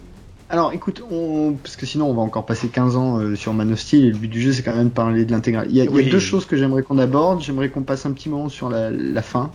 alors 0.52 0.74
écoute, 0.74 1.04
on... 1.12 1.54
parce 1.62 1.76
que 1.76 1.86
sinon 1.86 2.10
on 2.10 2.14
va 2.14 2.22
encore 2.22 2.46
passer 2.46 2.70
15 2.70 2.96
ans 2.96 3.20
euh, 3.20 3.36
sur 3.36 3.54
Man 3.54 3.72
of 3.72 3.80
Steel 3.80 4.06
et 4.06 4.10
le 4.10 4.18
but 4.18 4.28
du 4.28 4.42
jeu 4.42 4.52
c'est 4.52 4.64
quand 4.64 4.76
même 4.76 4.90
de 4.90 4.94
parler 4.94 5.24
de 5.24 5.32
l'intégral. 5.32 5.68
Il, 5.70 5.76
y 5.76 5.82
a 5.82 5.86
deux 5.86 6.20
choses 6.20 6.46
que 6.46 6.58
j'aimerais 6.58 6.82
qu'on 6.82 6.98
aborde. 6.98 7.42
J'aimerais 7.42 7.70
qu'on 7.70 7.84
passe 7.84 8.08
un 8.08 8.12
petit 8.14 8.30
moment 8.30 8.50
sur 8.50 8.68
la, 8.70 9.22
fin, 9.22 9.52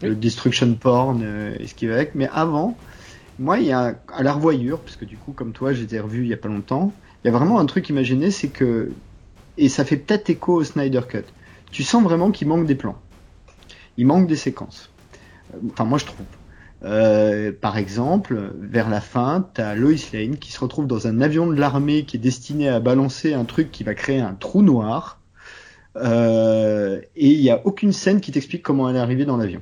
le 0.00 0.14
destruction 0.14 0.72
porn 0.72 1.20
euh, 1.22 1.54
et 1.58 1.66
ce 1.66 1.74
qui 1.74 1.86
va 1.86 1.96
avec. 1.96 2.14
Mais 2.14 2.30
avant, 2.32 2.78
moi 3.38 3.58
il 3.58 3.66
y 3.66 3.72
a 3.72 3.96
à 4.10 4.22
la 4.22 4.32
revoyure, 4.32 4.80
parce 4.80 4.96
que 4.96 5.04
du 5.04 5.18
coup 5.18 5.32
comme 5.32 5.52
toi 5.52 5.74
j'ai 5.74 6.00
revu 6.00 6.22
il 6.22 6.28
y 6.28 6.34
a 6.34 6.38
pas 6.38 6.48
longtemps, 6.48 6.94
il 7.22 7.26
y 7.26 7.30
a 7.30 7.36
vraiment 7.36 7.58
un 7.58 7.66
truc 7.66 7.90
imaginé, 7.90 8.30
c'est 8.30 8.48
que 8.48 8.90
et 9.58 9.68
ça 9.68 9.84
fait 9.84 9.96
peut-être 9.96 10.30
écho 10.30 10.54
au 10.54 10.64
Snyder 10.64 11.02
Cut 11.06 11.24
tu 11.70 11.82
sens 11.82 12.02
vraiment 12.02 12.30
qu'il 12.30 12.48
manque 12.48 12.66
des 12.66 12.74
plans. 12.74 12.96
Il 13.96 14.06
manque 14.06 14.26
des 14.26 14.36
séquences. 14.36 14.90
Euh, 15.54 15.58
enfin, 15.72 15.84
moi 15.84 15.98
je 15.98 16.06
trouve. 16.06 16.26
Euh, 16.84 17.52
par 17.52 17.76
exemple, 17.76 18.52
vers 18.60 18.88
la 18.88 19.00
fin, 19.00 19.48
tu 19.54 19.60
as 19.60 19.74
Lois 19.74 19.94
Lane 20.12 20.36
qui 20.36 20.52
se 20.52 20.60
retrouve 20.60 20.86
dans 20.86 21.08
un 21.08 21.20
avion 21.20 21.46
de 21.46 21.54
l'armée 21.54 22.04
qui 22.04 22.16
est 22.16 22.20
destiné 22.20 22.68
à 22.68 22.78
balancer 22.78 23.34
un 23.34 23.44
truc 23.44 23.72
qui 23.72 23.82
va 23.82 23.94
créer 23.94 24.20
un 24.20 24.34
trou 24.34 24.62
noir. 24.62 25.20
Euh, 25.96 27.00
et 27.16 27.32
il 27.32 27.40
n'y 27.40 27.50
a 27.50 27.66
aucune 27.66 27.92
scène 27.92 28.20
qui 28.20 28.30
t'explique 28.30 28.62
comment 28.62 28.88
elle 28.88 28.96
est 28.96 29.00
arrivée 29.00 29.24
dans 29.24 29.36
l'avion. 29.36 29.60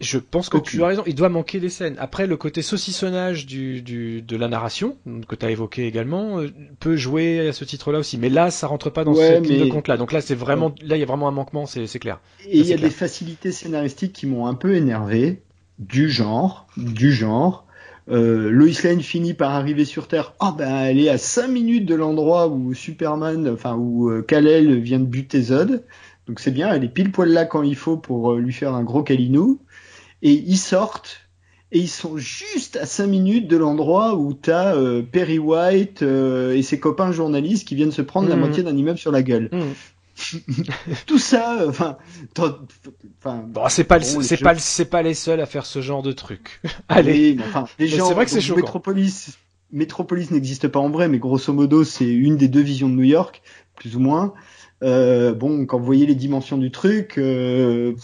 Je 0.00 0.18
pense 0.18 0.50
que 0.50 0.58
tu 0.58 0.82
as 0.82 0.88
raison, 0.88 1.02
il 1.06 1.14
doit 1.14 1.30
manquer 1.30 1.58
des 1.58 1.70
scènes. 1.70 1.96
Après, 1.98 2.26
le 2.26 2.36
côté 2.36 2.60
saucissonnage 2.60 3.46
du, 3.46 3.80
du 3.80 4.20
de 4.20 4.36
la 4.36 4.48
narration, 4.48 4.96
que 5.26 5.34
tu 5.34 5.46
as 5.46 5.50
évoqué 5.50 5.86
également, 5.86 6.40
euh, 6.40 6.48
peut 6.80 6.96
jouer 6.96 7.48
à 7.48 7.52
ce 7.54 7.64
titre-là 7.64 8.00
aussi. 8.00 8.18
Mais 8.18 8.28
là, 8.28 8.50
ça 8.50 8.66
rentre 8.66 8.90
pas 8.90 9.04
dans 9.04 9.14
ce 9.14 9.20
cette 9.20 9.42
de 9.44 9.70
compte-là. 9.70 9.96
Donc 9.96 10.12
là, 10.12 10.20
c'est 10.20 10.34
vraiment, 10.34 10.74
là, 10.82 10.96
il 10.96 11.00
y 11.00 11.02
a 11.02 11.06
vraiment 11.06 11.28
un 11.28 11.32
manquement, 11.32 11.64
c'est 11.64 11.86
clair. 11.98 12.20
Et 12.46 12.58
il 12.58 12.66
y 12.66 12.74
a 12.74 12.76
des 12.76 12.90
facilités 12.90 13.52
scénaristiques 13.52 14.12
qui 14.12 14.26
m'ont 14.26 14.46
un 14.46 14.54
peu 14.54 14.74
énervé, 14.74 15.40
du 15.78 16.10
genre, 16.10 16.66
du 16.76 17.12
genre. 17.12 17.66
Euh, 18.08 18.50
Lois 18.50 18.68
Lane 18.84 19.00
finit 19.00 19.34
par 19.34 19.52
arriver 19.52 19.84
sur 19.84 20.08
Terre. 20.08 20.34
Oh 20.40 20.52
ben, 20.56 20.84
elle 20.84 21.00
est 21.00 21.08
à 21.08 21.18
5 21.18 21.48
minutes 21.48 21.86
de 21.86 21.94
l'endroit 21.94 22.48
où 22.48 22.72
Superman, 22.72 23.48
enfin 23.48 23.74
où 23.74 24.10
euh, 24.10 24.22
Kal-El 24.22 24.78
vient 24.78 25.00
de 25.00 25.04
buter 25.04 25.42
Zod. 25.42 25.82
Donc 26.28 26.40
c'est 26.40 26.50
bien, 26.50 26.72
elle 26.72 26.84
est 26.84 26.88
pile 26.88 27.12
poil 27.12 27.30
là 27.30 27.44
quand 27.44 27.62
il 27.62 27.76
faut 27.76 27.96
pour 27.96 28.32
euh, 28.32 28.40
lui 28.40 28.52
faire 28.52 28.74
un 28.74 28.82
gros 28.84 29.02
calinou 29.02 29.60
et 30.26 30.32
ils 30.32 30.58
sortent 30.58 31.20
et 31.70 31.78
ils 31.78 31.88
sont 31.88 32.16
juste 32.16 32.76
à 32.76 32.86
5 32.86 33.06
minutes 33.06 33.48
de 33.48 33.56
l'endroit 33.56 34.16
où 34.16 34.34
t'as 34.34 34.74
euh, 34.74 35.02
Perry 35.02 35.38
White 35.38 36.02
euh, 36.02 36.52
et 36.52 36.62
ses 36.62 36.80
copains 36.80 37.12
journalistes 37.12 37.66
qui 37.66 37.76
viennent 37.76 37.92
se 37.92 38.02
prendre 38.02 38.28
la 38.28 38.34
mmh. 38.36 38.40
moitié 38.40 38.62
d'un 38.64 38.76
immeuble 38.76 38.98
sur 38.98 39.12
la 39.12 39.22
gueule. 39.22 39.50
Mmh. 39.52 40.62
Tout 41.06 41.18
ça, 41.18 41.58
enfin, 41.68 41.98
bon, 42.34 43.68
c'est 43.68 43.84
pas, 43.84 44.00
c'est 44.00 44.38
pas, 44.38 44.54
c'est 44.56 44.86
pas 44.86 45.02
les 45.02 45.14
seuls 45.14 45.40
à 45.40 45.46
faire 45.46 45.66
ce 45.66 45.80
genre 45.82 46.02
de 46.02 46.12
truc. 46.12 46.60
Allez, 46.88 47.36
enfin, 47.40 47.66
les 47.78 47.86
gens, 47.86 48.08
c'est 48.08 48.14
vrai 48.14 48.24
que 48.24 48.30
c'est 48.30 48.40
chaud. 48.40 48.56
Metropolis, 48.56 49.36
Metropolis 49.72 50.30
n'existe 50.30 50.68
pas 50.68 50.80
en 50.80 50.88
vrai, 50.88 51.08
mais 51.08 51.18
grosso 51.18 51.52
modo, 51.52 51.84
c'est 51.84 52.08
une 52.08 52.36
des 52.36 52.48
deux 52.48 52.62
visions 52.62 52.88
de 52.88 52.94
New 52.94 53.02
York, 53.02 53.42
plus 53.76 53.94
ou 53.94 54.00
moins. 54.00 54.32
Euh, 54.82 55.34
bon, 55.34 55.66
quand 55.66 55.78
vous 55.78 55.84
voyez 55.84 56.06
les 56.06 56.14
dimensions 56.14 56.58
du 56.58 56.70
truc, 56.70 57.18
euh, 57.18 57.94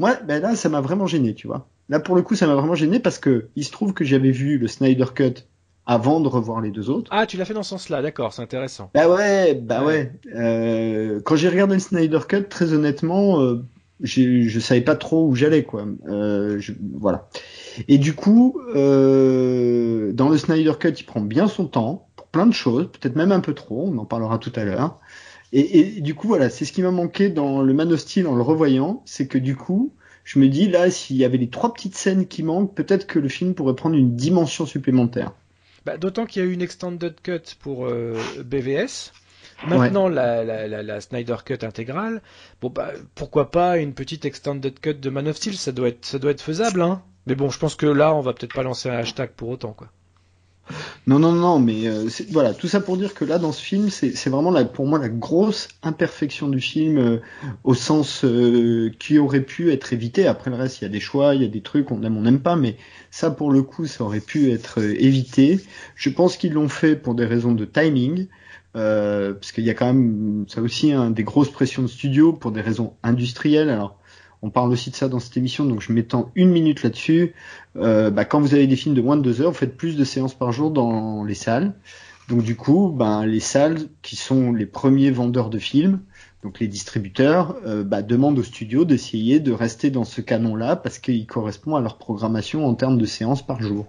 moi, 0.00 0.16
ben 0.26 0.40
là, 0.40 0.56
ça 0.56 0.70
m'a 0.70 0.80
vraiment 0.80 1.06
gêné, 1.06 1.34
tu 1.34 1.46
vois. 1.46 1.68
Là, 1.90 2.00
pour 2.00 2.16
le 2.16 2.22
coup, 2.22 2.34
ça 2.34 2.46
m'a 2.46 2.54
vraiment 2.54 2.74
gêné 2.74 3.00
parce 3.00 3.18
que 3.18 3.48
il 3.54 3.64
se 3.64 3.70
trouve 3.70 3.92
que 3.92 4.02
j'avais 4.02 4.30
vu 4.30 4.56
le 4.56 4.66
Snyder 4.66 5.04
Cut 5.14 5.44
avant 5.84 6.20
de 6.20 6.28
revoir 6.28 6.62
les 6.62 6.70
deux 6.70 6.88
autres. 6.88 7.10
Ah, 7.12 7.26
tu 7.26 7.36
l'as 7.36 7.44
fait 7.44 7.52
dans 7.52 7.62
ce 7.62 7.68
sens-là, 7.70 8.00
d'accord, 8.00 8.32
c'est 8.32 8.40
intéressant. 8.40 8.90
Bah 8.94 9.10
ouais, 9.10 9.54
bah 9.54 9.84
ouais. 9.84 10.12
Euh, 10.34 11.20
quand 11.22 11.36
j'ai 11.36 11.50
regardé 11.50 11.74
le 11.74 11.80
Snyder 11.80 12.20
Cut, 12.26 12.44
très 12.48 12.72
honnêtement, 12.72 13.42
euh, 13.42 13.62
je 14.00 14.58
savais 14.58 14.80
pas 14.80 14.96
trop 14.96 15.26
où 15.26 15.34
j'allais, 15.34 15.64
quoi. 15.64 15.84
Euh, 16.08 16.58
je, 16.58 16.72
voilà. 16.94 17.28
Et 17.86 17.98
du 17.98 18.14
coup, 18.14 18.58
euh, 18.74 20.12
dans 20.14 20.30
le 20.30 20.38
Snyder 20.38 20.72
Cut, 20.80 20.94
il 20.98 21.04
prend 21.04 21.20
bien 21.20 21.46
son 21.46 21.66
temps 21.66 22.08
pour 22.16 22.26
plein 22.28 22.46
de 22.46 22.54
choses, 22.54 22.88
peut-être 22.90 23.16
même 23.16 23.32
un 23.32 23.40
peu 23.40 23.52
trop. 23.52 23.90
On 23.92 23.98
en 23.98 24.06
parlera 24.06 24.38
tout 24.38 24.52
à 24.56 24.64
l'heure. 24.64 24.98
Et, 25.52 25.80
et, 25.80 26.00
du 26.00 26.14
coup, 26.14 26.28
voilà, 26.28 26.48
c'est 26.48 26.64
ce 26.64 26.72
qui 26.72 26.82
m'a 26.82 26.90
manqué 26.90 27.28
dans 27.28 27.60
le 27.60 27.72
Man 27.72 27.92
of 27.92 28.00
Steel 28.00 28.26
en 28.26 28.36
le 28.36 28.42
revoyant, 28.42 29.02
c'est 29.04 29.26
que 29.26 29.38
du 29.38 29.56
coup, 29.56 29.92
je 30.24 30.38
me 30.38 30.48
dis 30.48 30.68
là, 30.68 30.90
s'il 30.90 31.16
y 31.16 31.24
avait 31.24 31.38
les 31.38 31.50
trois 31.50 31.74
petites 31.74 31.96
scènes 31.96 32.26
qui 32.26 32.42
manquent, 32.42 32.74
peut-être 32.74 33.06
que 33.06 33.18
le 33.18 33.28
film 33.28 33.54
pourrait 33.54 33.74
prendre 33.74 33.96
une 33.96 34.14
dimension 34.14 34.66
supplémentaire. 34.66 35.32
Bah, 35.84 35.96
D'autant 35.96 36.26
qu'il 36.26 36.42
y 36.42 36.44
a 36.44 36.48
eu 36.48 36.52
une 36.52 36.62
extended 36.62 37.14
cut 37.22 37.56
pour 37.60 37.86
euh, 37.86 38.16
BVS. 38.44 39.12
Maintenant, 39.66 40.08
la, 40.08 40.42
la, 40.42 40.66
la, 40.68 40.82
la, 40.82 41.00
Snyder 41.00 41.36
Cut 41.44 41.58
intégrale. 41.62 42.22
Bon, 42.62 42.70
bah, 42.70 42.92
pourquoi 43.14 43.50
pas 43.50 43.76
une 43.76 43.92
petite 43.92 44.24
extended 44.24 44.80
cut 44.80 44.94
de 44.94 45.10
Man 45.10 45.28
of 45.28 45.36
Steel? 45.36 45.56
Ça 45.56 45.72
doit 45.72 45.88
être, 45.88 46.04
ça 46.04 46.18
doit 46.18 46.30
être 46.30 46.40
faisable, 46.40 46.80
hein. 46.80 47.02
Mais 47.26 47.34
bon, 47.34 47.50
je 47.50 47.58
pense 47.58 47.74
que 47.74 47.86
là, 47.86 48.14
on 48.14 48.22
va 48.22 48.32
peut-être 48.32 48.54
pas 48.54 48.62
lancer 48.62 48.88
un 48.88 48.96
hashtag 48.96 49.30
pour 49.30 49.50
autant, 49.50 49.72
quoi. 49.72 49.90
Non, 51.06 51.18
non, 51.18 51.32
non, 51.32 51.58
mais 51.58 51.86
euh, 51.86 52.08
voilà, 52.30 52.54
tout 52.54 52.68
ça 52.68 52.80
pour 52.80 52.96
dire 52.96 53.14
que 53.14 53.24
là, 53.24 53.38
dans 53.38 53.52
ce 53.52 53.62
film, 53.62 53.90
c'est 53.90 54.28
vraiment 54.28 54.50
la, 54.50 54.64
pour 54.64 54.86
moi 54.86 54.98
la 54.98 55.08
grosse 55.08 55.68
imperfection 55.82 56.48
du 56.48 56.60
film, 56.60 56.98
euh, 56.98 57.20
au 57.64 57.74
sens 57.74 58.24
euh, 58.24 58.90
qui 58.98 59.18
aurait 59.18 59.42
pu 59.42 59.72
être 59.72 59.92
évité. 59.92 60.26
Après 60.26 60.50
le 60.50 60.56
reste, 60.56 60.80
il 60.80 60.84
y 60.84 60.86
a 60.86 60.90
des 60.90 61.00
choix, 61.00 61.34
il 61.34 61.42
y 61.42 61.44
a 61.44 61.48
des 61.48 61.62
trucs, 61.62 61.90
on 61.90 62.02
aime, 62.02 62.16
on 62.16 62.22
n'aime 62.22 62.40
pas, 62.40 62.56
mais 62.56 62.76
ça, 63.10 63.30
pour 63.30 63.50
le 63.50 63.62
coup, 63.62 63.86
ça 63.86 64.04
aurait 64.04 64.20
pu 64.20 64.50
être 64.50 64.78
évité. 64.78 65.60
Je 65.94 66.10
pense 66.10 66.36
qu'ils 66.36 66.52
l'ont 66.52 66.68
fait 66.68 66.96
pour 66.96 67.14
des 67.14 67.26
raisons 67.26 67.52
de 67.52 67.64
timing. 67.64 68.26
parce 68.72 69.52
qu'il 69.52 69.64
y 69.64 69.70
a 69.70 69.74
quand 69.74 69.86
même 69.86 70.44
ça 70.48 70.62
aussi 70.62 70.92
hein, 70.92 71.10
des 71.10 71.24
grosses 71.24 71.50
pressions 71.50 71.82
de 71.82 71.88
studio 71.88 72.32
pour 72.32 72.52
des 72.52 72.60
raisons 72.60 72.94
industrielles. 73.02 73.70
Alors 73.70 73.99
on 74.42 74.50
parle 74.50 74.72
aussi 74.72 74.90
de 74.90 74.96
ça 74.96 75.08
dans 75.08 75.18
cette 75.18 75.36
émission, 75.36 75.64
donc 75.64 75.82
je 75.82 75.92
m'étends 75.92 76.30
une 76.34 76.50
minute 76.50 76.82
là-dessus. 76.82 77.34
Euh, 77.76 78.10
bah, 78.10 78.24
quand 78.24 78.40
vous 78.40 78.54
avez 78.54 78.66
des 78.66 78.76
films 78.76 78.94
de 78.94 79.02
moins 79.02 79.16
de 79.16 79.22
deux 79.22 79.42
heures, 79.42 79.50
vous 79.50 79.58
faites 79.58 79.76
plus 79.76 79.96
de 79.96 80.04
séances 80.04 80.34
par 80.34 80.52
jour 80.52 80.70
dans 80.70 81.24
les 81.24 81.34
salles. 81.34 81.74
Donc 82.28 82.42
du 82.42 82.56
coup, 82.56 82.90
ben, 82.96 83.26
les 83.26 83.40
salles 83.40 83.78
qui 84.02 84.16
sont 84.16 84.52
les 84.52 84.66
premiers 84.66 85.10
vendeurs 85.10 85.50
de 85.50 85.58
films, 85.58 86.00
donc 86.42 86.60
les 86.60 86.68
distributeurs, 86.68 87.56
euh, 87.66 87.84
bah, 87.84 88.02
demandent 88.02 88.38
aux 88.38 88.44
studios 88.44 88.84
d'essayer 88.84 89.40
de 89.40 89.52
rester 89.52 89.90
dans 89.90 90.04
ce 90.04 90.20
canon-là 90.20 90.76
parce 90.76 90.98
qu'il 90.98 91.26
correspond 91.26 91.76
à 91.76 91.80
leur 91.80 91.98
programmation 91.98 92.66
en 92.66 92.74
termes 92.74 92.98
de 92.98 93.06
séances 93.06 93.44
par 93.44 93.60
jour. 93.60 93.88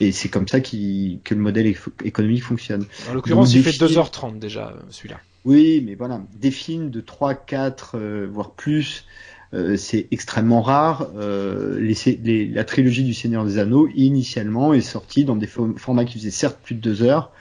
Et 0.00 0.10
c'est 0.10 0.28
comme 0.28 0.48
ça 0.48 0.60
qu 0.60 1.18
que 1.22 1.34
le 1.34 1.40
modèle 1.40 1.74
économique 2.04 2.42
fonctionne. 2.42 2.86
En 3.10 3.14
l'occurrence, 3.14 3.52
il 3.54 3.62
fait 3.62 3.70
2h30 3.72 4.38
déjà, 4.38 4.68
euh, 4.68 4.80
celui-là. 4.88 5.20
Oui, 5.44 5.82
mais 5.84 5.94
voilà, 5.96 6.20
des 6.34 6.50
films 6.50 6.90
de 6.90 7.00
3, 7.00 7.34
4, 7.34 7.96
euh, 7.96 8.28
voire 8.30 8.52
plus, 8.52 9.06
euh, 9.54 9.76
c'est 9.76 10.08
extrêmement 10.10 10.62
rare. 10.62 11.08
Euh, 11.16 11.78
les, 11.80 12.46
la 12.46 12.64
trilogie 12.64 13.04
du 13.04 13.14
Seigneur 13.14 13.44
des 13.44 13.58
Anneaux, 13.58 13.88
initialement, 13.94 14.72
est 14.72 14.80
sortie 14.80 15.24
dans 15.24 15.36
des 15.36 15.46
formats 15.46 16.04
qui 16.04 16.18
faisaient 16.18 16.30
certes 16.30 16.58
plus 16.62 16.74
de 16.74 16.80
deux 16.80 17.02
heures, 17.02 17.32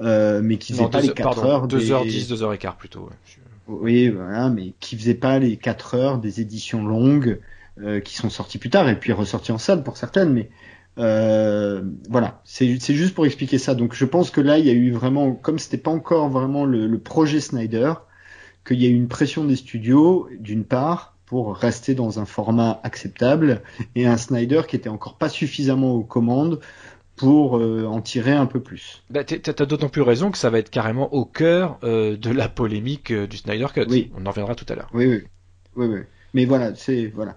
euh, 0.00 0.40
mais 0.42 0.56
qui 0.56 0.72
faisaient 0.72 0.88
pas 0.88 1.00
les 1.00 1.12
4 1.12 1.44
heures. 1.44 1.68
2h10, 1.68 2.32
2h15 2.32 2.76
plutôt. 2.76 3.10
Oui, 3.66 4.08
voilà, 4.08 4.48
mais 4.48 4.72
qui 4.80 4.96
faisaient 4.96 5.14
pas 5.14 5.38
les 5.38 5.56
4 5.56 5.94
heures 5.94 6.18
des 6.18 6.40
éditions 6.40 6.84
longues 6.84 7.38
qui 8.02 8.16
sont 8.16 8.28
sorties 8.28 8.58
plus 8.58 8.70
tard 8.70 8.88
et 8.88 8.98
puis 8.98 9.12
ressorties 9.12 9.52
en 9.52 9.58
salle 9.58 9.84
pour 9.84 9.96
certaines, 9.96 10.32
mais 10.32 10.50
euh, 10.98 11.82
voilà, 12.08 12.40
c'est 12.44 12.76
juste 12.80 13.14
pour 13.14 13.24
expliquer 13.24 13.58
ça. 13.58 13.74
Donc 13.74 13.94
je 13.94 14.04
pense 14.04 14.30
que 14.30 14.40
là, 14.40 14.58
il 14.58 14.66
y 14.66 14.70
a 14.70 14.72
eu 14.72 14.90
vraiment, 14.90 15.32
comme 15.32 15.58
c'était 15.58 15.78
pas 15.78 15.92
encore 15.92 16.28
vraiment 16.28 16.64
le, 16.64 16.86
le 16.86 16.98
projet 16.98 17.40
Snyder, 17.40 17.94
qu'il 18.66 18.82
y 18.82 18.86
a 18.86 18.88
eu 18.88 18.94
une 18.94 19.08
pression 19.08 19.44
des 19.44 19.54
studios, 19.54 20.28
d'une 20.40 20.64
part, 20.64 21.17
pour 21.28 21.54
rester 21.56 21.94
dans 21.94 22.18
un 22.18 22.24
format 22.24 22.80
acceptable 22.84 23.60
et 23.94 24.06
un 24.06 24.16
Snyder 24.16 24.62
qui 24.66 24.76
était 24.76 24.88
encore 24.88 25.16
pas 25.16 25.28
suffisamment 25.28 25.92
aux 25.92 26.02
commandes 26.02 26.58
pour 27.16 27.58
euh, 27.58 27.84
en 27.84 28.00
tirer 28.00 28.32
un 28.32 28.46
peu 28.46 28.60
plus. 28.60 29.02
Bah, 29.10 29.24
T'as 29.24 29.66
d'autant 29.66 29.90
plus 29.90 30.00
raison 30.00 30.30
que 30.30 30.38
ça 30.38 30.48
va 30.48 30.58
être 30.58 30.70
carrément 30.70 31.12
au 31.12 31.26
cœur 31.26 31.78
euh, 31.82 32.16
de 32.16 32.30
la 32.30 32.48
polémique 32.48 33.10
euh, 33.10 33.26
du 33.26 33.36
Snyder 33.36 33.66
Cut. 33.74 33.84
Oui. 33.90 34.10
On 34.16 34.24
en 34.24 34.30
reviendra 34.30 34.54
tout 34.54 34.64
à 34.70 34.74
l'heure. 34.74 34.88
Oui, 34.94 35.06
oui, 35.06 35.22
oui, 35.76 35.86
oui. 35.86 36.00
Mais 36.32 36.46
voilà, 36.46 36.74
c'est 36.74 37.12
voilà. 37.14 37.36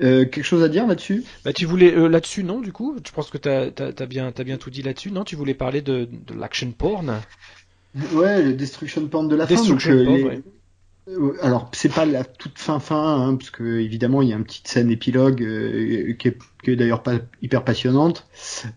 quelque 0.00 0.42
chose 0.42 0.64
à 0.64 0.68
dire 0.68 0.86
là-dessus? 0.88 1.22
Bah, 1.44 1.52
tu 1.52 1.66
voulais 1.66 1.92
là-dessus 2.08 2.42
non 2.42 2.60
du 2.60 2.72
coup? 2.72 2.96
Je 3.06 3.12
pense 3.12 3.30
que 3.30 3.38
t'as 3.38 3.66
as, 3.66 4.06
bien 4.06 4.32
as 4.36 4.44
bien 4.44 4.56
tout 4.56 4.70
dit 4.70 4.82
là-dessus. 4.82 5.12
Non, 5.12 5.22
tu 5.22 5.36
voulais 5.36 5.54
parler 5.54 5.80
de, 5.80 6.08
de 6.10 6.34
l'action 6.34 6.72
porn? 6.72 7.20
Ouais, 8.12 8.42
le 8.42 8.54
destruction 8.54 9.06
porn 9.06 9.28
de 9.28 9.36
la 9.36 9.46
destruction 9.46 9.92
fin. 9.92 10.04
Donc, 10.04 10.20
porn, 10.20 10.42
alors 11.42 11.70
c'est 11.72 11.92
pas 11.92 12.06
la 12.06 12.24
toute 12.24 12.58
fin 12.58 12.80
fin 12.80 13.20
hein, 13.20 13.34
parce 13.36 13.50
que 13.50 13.80
évidemment 13.80 14.22
il 14.22 14.30
y 14.30 14.32
a 14.32 14.36
une 14.36 14.44
petite 14.44 14.68
scène 14.68 14.90
épilogue 14.90 15.42
euh, 15.42 16.14
qui 16.14 16.28
est, 16.28 16.76
d'ailleurs 16.76 17.02
pas 17.02 17.16
hyper 17.42 17.62
passionnante. 17.62 18.26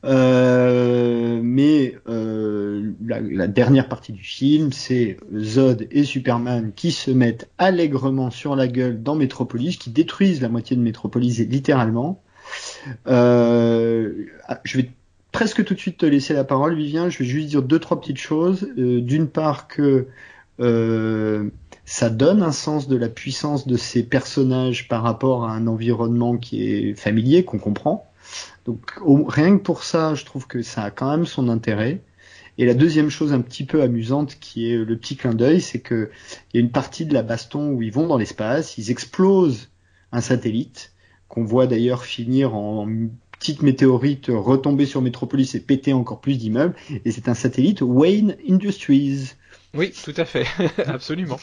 Euh, 0.04 1.40
mais 1.42 1.96
euh, 2.10 2.92
la, 3.06 3.22
la, 3.22 3.48
dernière 3.48 3.88
partie 3.88 4.12
du 4.12 4.24
film 4.24 4.74
c'est 4.74 5.18
Zod 5.38 5.88
et 5.90 6.04
Superman 6.04 6.74
qui 6.76 6.92
se 6.92 7.12
mettent 7.12 7.50
allègrement 7.58 8.30
sur 8.30 8.58
la 8.58 8.68
gueule 8.68 9.02
dans 9.02 9.16
Metropolis 9.16 9.78
qui 9.78 9.90
détruisent 9.90 10.42
la 10.42 10.50
moitié 10.50 10.76
de 10.76 10.82
Metropolis 10.82 11.40
littéralement. 11.40 12.22
Euh, 13.08 14.26
je 14.66 14.78
vais 14.78 14.92
presque 15.32 15.64
tout 15.64 15.74
de 15.74 15.80
suite 15.80 15.98
te 15.98 16.06
laisser 16.06 16.34
la 16.34 16.44
parole 16.44 16.76
Vivien. 16.76 17.10
Je 17.10 17.20
vais 17.20 17.26
juste 17.26 17.48
dire 17.48 17.62
deux 17.62 17.80
trois 17.80 18.02
petites 18.02 18.20
choses. 18.20 18.68
D'une 18.76 19.28
part 19.28 19.70
que 19.70 20.08
euh, 20.60 21.50
ça 21.88 22.10
donne 22.10 22.44
un 22.44 22.52
sens 22.52 22.90
de 22.90 22.98
la 22.98 23.08
puissance 23.08 23.66
de 23.66 23.78
ces 23.78 24.04
personnages 24.04 24.90
par 24.90 25.04
rapport 25.04 25.46
à 25.46 25.54
un 25.54 25.68
environnement 25.68 26.36
qui 26.36 26.70
est 26.70 26.94
familier, 26.94 27.46
qu'on 27.46 27.60
comprend. 27.60 28.12
Donc 28.66 28.92
rien 29.30 29.58
que 29.58 29.64
pour 29.64 29.86
ça, 29.86 30.14
je 30.14 30.26
trouve 30.26 30.48
que 30.48 30.62
ça 30.62 30.84
a 30.84 30.92
quand 30.92 31.10
même 31.10 31.26
son 31.26 31.48
intérêt. 31.48 32.02
Et 32.58 32.66
la 32.66 32.74
deuxième 32.74 33.10
chose 33.10 33.32
un 33.32 33.40
petit 33.40 33.64
peu 33.64 33.82
amusante 33.82 34.36
qui 34.42 34.70
est 34.70 34.76
le 34.78 34.98
petit 34.98 35.16
clin 35.16 35.34
d'œil, 35.34 35.62
c'est 35.62 35.80
que 35.80 36.10
il 36.52 36.58
y 36.58 36.62
a 36.62 36.62
une 36.62 36.72
partie 36.72 37.06
de 37.06 37.14
la 37.14 37.24
baston 37.24 37.72
où 37.72 37.82
ils 37.82 37.94
vont 37.94 38.06
dans 38.06 38.18
l'espace, 38.18 38.78
ils 38.78 38.92
explosent 38.92 39.70
un 40.12 40.20
satellite 40.20 40.92
qu'on 41.30 41.46
voit 41.46 41.68
d'ailleurs 41.68 42.04
finir 42.04 42.54
en 42.54 42.86
petite 43.40 43.62
météorite 43.62 44.26
retomber 44.28 44.86
sur 44.86 45.02
Metropolis 45.02 45.56
et 45.56 45.62
péter 45.62 45.94
encore 45.94 46.20
plus 46.20 46.38
d'immeubles. 46.38 46.76
Et 47.06 47.12
c'est 47.12 47.30
un 47.30 47.34
satellite 47.34 47.82
Wayne 47.82 48.36
Industries. 48.50 49.36
Oui, 49.74 49.92
tout 50.04 50.14
à 50.18 50.26
fait, 50.26 50.46
absolument. 50.88 51.40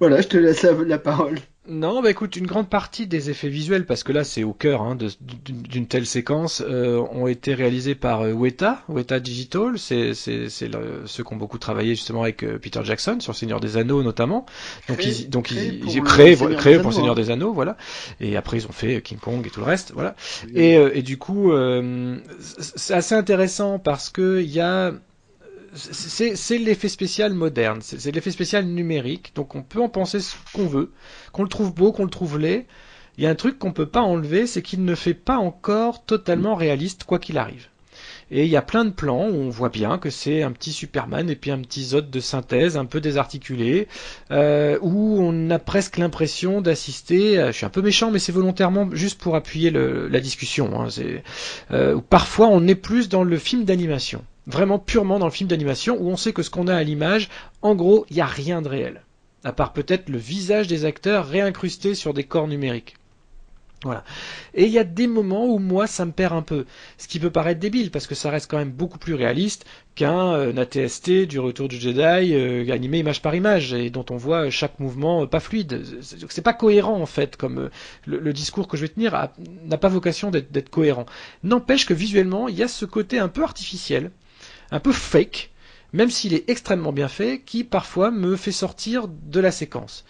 voilà, 0.00 0.20
je 0.20 0.28
te 0.28 0.36
laisse 0.36 0.62
la, 0.62 0.98
parole. 0.98 1.38
Non, 1.68 2.02
bah 2.02 2.10
écoute, 2.10 2.34
une 2.36 2.46
grande 2.46 2.68
partie 2.68 3.06
des 3.06 3.30
effets 3.30 3.48
visuels, 3.48 3.86
parce 3.86 4.02
que 4.02 4.12
là 4.12 4.24
c'est 4.24 4.42
au 4.42 4.52
cœur 4.52 4.82
hein, 4.82 4.98
d'une 5.30 5.86
telle 5.86 6.06
séquence, 6.06 6.62
euh, 6.66 6.98
ont 7.12 7.28
été 7.28 7.54
réalisés 7.54 7.94
par 7.94 8.22
euh, 8.22 8.32
Weta, 8.32 8.82
Weta 8.88 9.20
Digital. 9.20 9.78
C'est 9.78 10.12
ceux 10.14 10.48
qui 10.48 11.32
ont 11.32 11.36
beaucoup 11.36 11.58
travaillé 11.58 11.94
justement 11.94 12.22
avec 12.22 12.42
euh, 12.42 12.58
Peter 12.58 12.80
Jackson 12.82 13.18
sur 13.20 13.36
Seigneur 13.36 13.60
des 13.60 13.76
Anneaux 13.76 14.02
notamment. 14.02 14.44
Donc 14.88 15.04
ils, 15.04 15.30
donc 15.30 15.52
ils, 15.52 16.00
ont 16.00 16.02
créé, 16.02 16.36
pour 16.36 16.48
le 16.48 16.92
Seigneur 16.92 17.14
des 17.14 17.30
Anneaux, 17.30 17.52
voilà. 17.52 17.76
Et 18.20 18.36
après 18.36 18.58
ils 18.58 18.66
ont 18.66 18.72
fait 18.72 19.00
King 19.00 19.18
Kong 19.18 19.46
et 19.46 19.50
tout 19.50 19.60
le 19.60 19.66
reste, 19.66 19.92
voilà. 19.94 20.16
Et, 20.54 20.74
et 20.74 21.02
du 21.02 21.16
coup, 21.16 21.52
c'est 22.58 22.94
assez 22.94 23.14
intéressant 23.14 23.78
parce 23.78 24.10
que 24.10 24.40
il 24.40 24.50
y 24.50 24.60
a 24.60 24.92
c'est 25.74 26.58
l'effet 26.58 26.88
spécial 26.88 27.32
moderne, 27.32 27.80
c'est 27.82 28.10
l'effet 28.12 28.30
spécial 28.30 28.66
numérique, 28.66 29.32
donc 29.34 29.54
on 29.54 29.62
peut 29.62 29.80
en 29.80 29.88
penser 29.88 30.20
ce 30.20 30.36
qu'on 30.52 30.66
veut, 30.66 30.92
qu'on 31.32 31.42
le 31.42 31.48
trouve 31.48 31.74
beau, 31.74 31.92
qu'on 31.92 32.04
le 32.04 32.10
trouve 32.10 32.38
laid. 32.38 32.66
Il 33.18 33.24
y 33.24 33.26
a 33.26 33.30
un 33.30 33.34
truc 33.34 33.58
qu'on 33.58 33.72
peut 33.72 33.88
pas 33.88 34.00
enlever, 34.00 34.46
c'est 34.46 34.62
qu'il 34.62 34.84
ne 34.84 34.94
fait 34.94 35.14
pas 35.14 35.36
encore 35.36 36.04
totalement 36.04 36.54
réaliste 36.54 37.04
quoi 37.04 37.18
qu'il 37.18 37.38
arrive. 37.38 37.68
Et 38.30 38.44
il 38.44 38.50
y 38.50 38.56
a 38.56 38.62
plein 38.62 38.86
de 38.86 38.90
plans 38.90 39.28
où 39.28 39.34
on 39.34 39.50
voit 39.50 39.68
bien 39.68 39.98
que 39.98 40.08
c'est 40.08 40.42
un 40.42 40.52
petit 40.52 40.72
Superman 40.72 41.28
et 41.28 41.36
puis 41.36 41.50
un 41.50 41.60
petit 41.60 41.84
Zod 41.84 42.10
de 42.10 42.20
synthèse 42.20 42.78
un 42.78 42.86
peu 42.86 43.00
désarticulé, 43.00 43.88
euh, 44.30 44.78
où 44.80 45.18
on 45.20 45.50
a 45.50 45.58
presque 45.58 45.98
l'impression 45.98 46.62
d'assister, 46.62 47.36
je 47.48 47.52
suis 47.52 47.66
un 47.66 47.70
peu 47.70 47.82
méchant 47.82 48.10
mais 48.10 48.18
c'est 48.18 48.32
volontairement 48.32 48.88
juste 48.92 49.20
pour 49.20 49.36
appuyer 49.36 49.70
le, 49.70 50.08
la 50.08 50.20
discussion, 50.20 50.80
hein, 50.80 50.88
euh, 51.72 52.00
parfois 52.08 52.48
on 52.48 52.66
est 52.66 52.74
plus 52.74 53.10
dans 53.10 53.24
le 53.24 53.36
film 53.36 53.64
d'animation 53.64 54.24
vraiment 54.46 54.78
purement 54.78 55.18
dans 55.18 55.26
le 55.26 55.32
film 55.32 55.48
d'animation 55.48 55.96
où 56.00 56.08
on 56.08 56.16
sait 56.16 56.32
que 56.32 56.42
ce 56.42 56.50
qu'on 56.50 56.68
a 56.68 56.74
à 56.74 56.82
l'image, 56.82 57.28
en 57.62 57.74
gros, 57.74 58.06
il 58.10 58.16
n'y 58.16 58.22
a 58.22 58.26
rien 58.26 58.62
de 58.62 58.68
réel. 58.68 59.02
À 59.44 59.52
part 59.52 59.72
peut-être 59.72 60.08
le 60.08 60.18
visage 60.18 60.68
des 60.68 60.84
acteurs 60.84 61.26
réincrusté 61.26 61.94
sur 61.94 62.14
des 62.14 62.24
corps 62.24 62.48
numériques. 62.48 62.96
Voilà. 63.84 64.04
Et 64.54 64.66
il 64.66 64.70
y 64.70 64.78
a 64.78 64.84
des 64.84 65.08
moments 65.08 65.46
où 65.46 65.58
moi 65.58 65.88
ça 65.88 66.04
me 66.04 66.12
perd 66.12 66.34
un 66.34 66.42
peu, 66.42 66.66
ce 66.98 67.08
qui 67.08 67.18
peut 67.18 67.30
paraître 67.30 67.58
débile 67.58 67.90
parce 67.90 68.06
que 68.06 68.14
ça 68.14 68.30
reste 68.30 68.48
quand 68.48 68.58
même 68.58 68.70
beaucoup 68.70 68.98
plus 68.98 69.14
réaliste 69.14 69.64
qu'un 69.96 70.34
euh, 70.34 70.56
ATST 70.56 71.26
du 71.26 71.40
Retour 71.40 71.66
du 71.66 71.80
Jedi 71.80 72.00
euh, 72.32 72.72
animé 72.72 73.00
image 73.00 73.22
par 73.22 73.34
image 73.34 73.74
et 73.74 73.90
dont 73.90 74.04
on 74.10 74.16
voit 74.16 74.50
chaque 74.50 74.78
mouvement 74.78 75.22
euh, 75.22 75.26
pas 75.26 75.40
fluide. 75.40 75.82
C'est 76.00 76.42
pas 76.42 76.52
cohérent 76.52 77.00
en 77.00 77.06
fait, 77.06 77.36
comme 77.36 77.70
le, 78.06 78.32
discours 78.32 78.68
que 78.68 78.76
je 78.76 78.82
vais 78.82 78.88
tenir 78.88 79.30
n'a 79.64 79.78
pas 79.78 79.88
vocation 79.88 80.30
d'être 80.30 80.68
cohérent. 80.68 81.06
N'empêche 81.42 81.84
que 81.84 81.94
visuellement 81.94 82.46
il 82.46 82.56
y 82.56 82.62
a 82.62 82.68
ce 82.68 82.84
côté 82.84 83.18
un 83.18 83.28
peu 83.28 83.42
artificiel 83.42 84.12
un 84.72 84.80
peu 84.80 84.92
fake, 84.92 85.50
même 85.92 86.10
s'il 86.10 86.34
est 86.34 86.48
extrêmement 86.50 86.92
bien 86.92 87.08
fait, 87.08 87.40
qui 87.44 87.62
parfois 87.62 88.10
me 88.10 88.34
fait 88.36 88.52
sortir 88.52 89.06
de 89.08 89.40
la 89.40 89.52
séquence. 89.52 90.04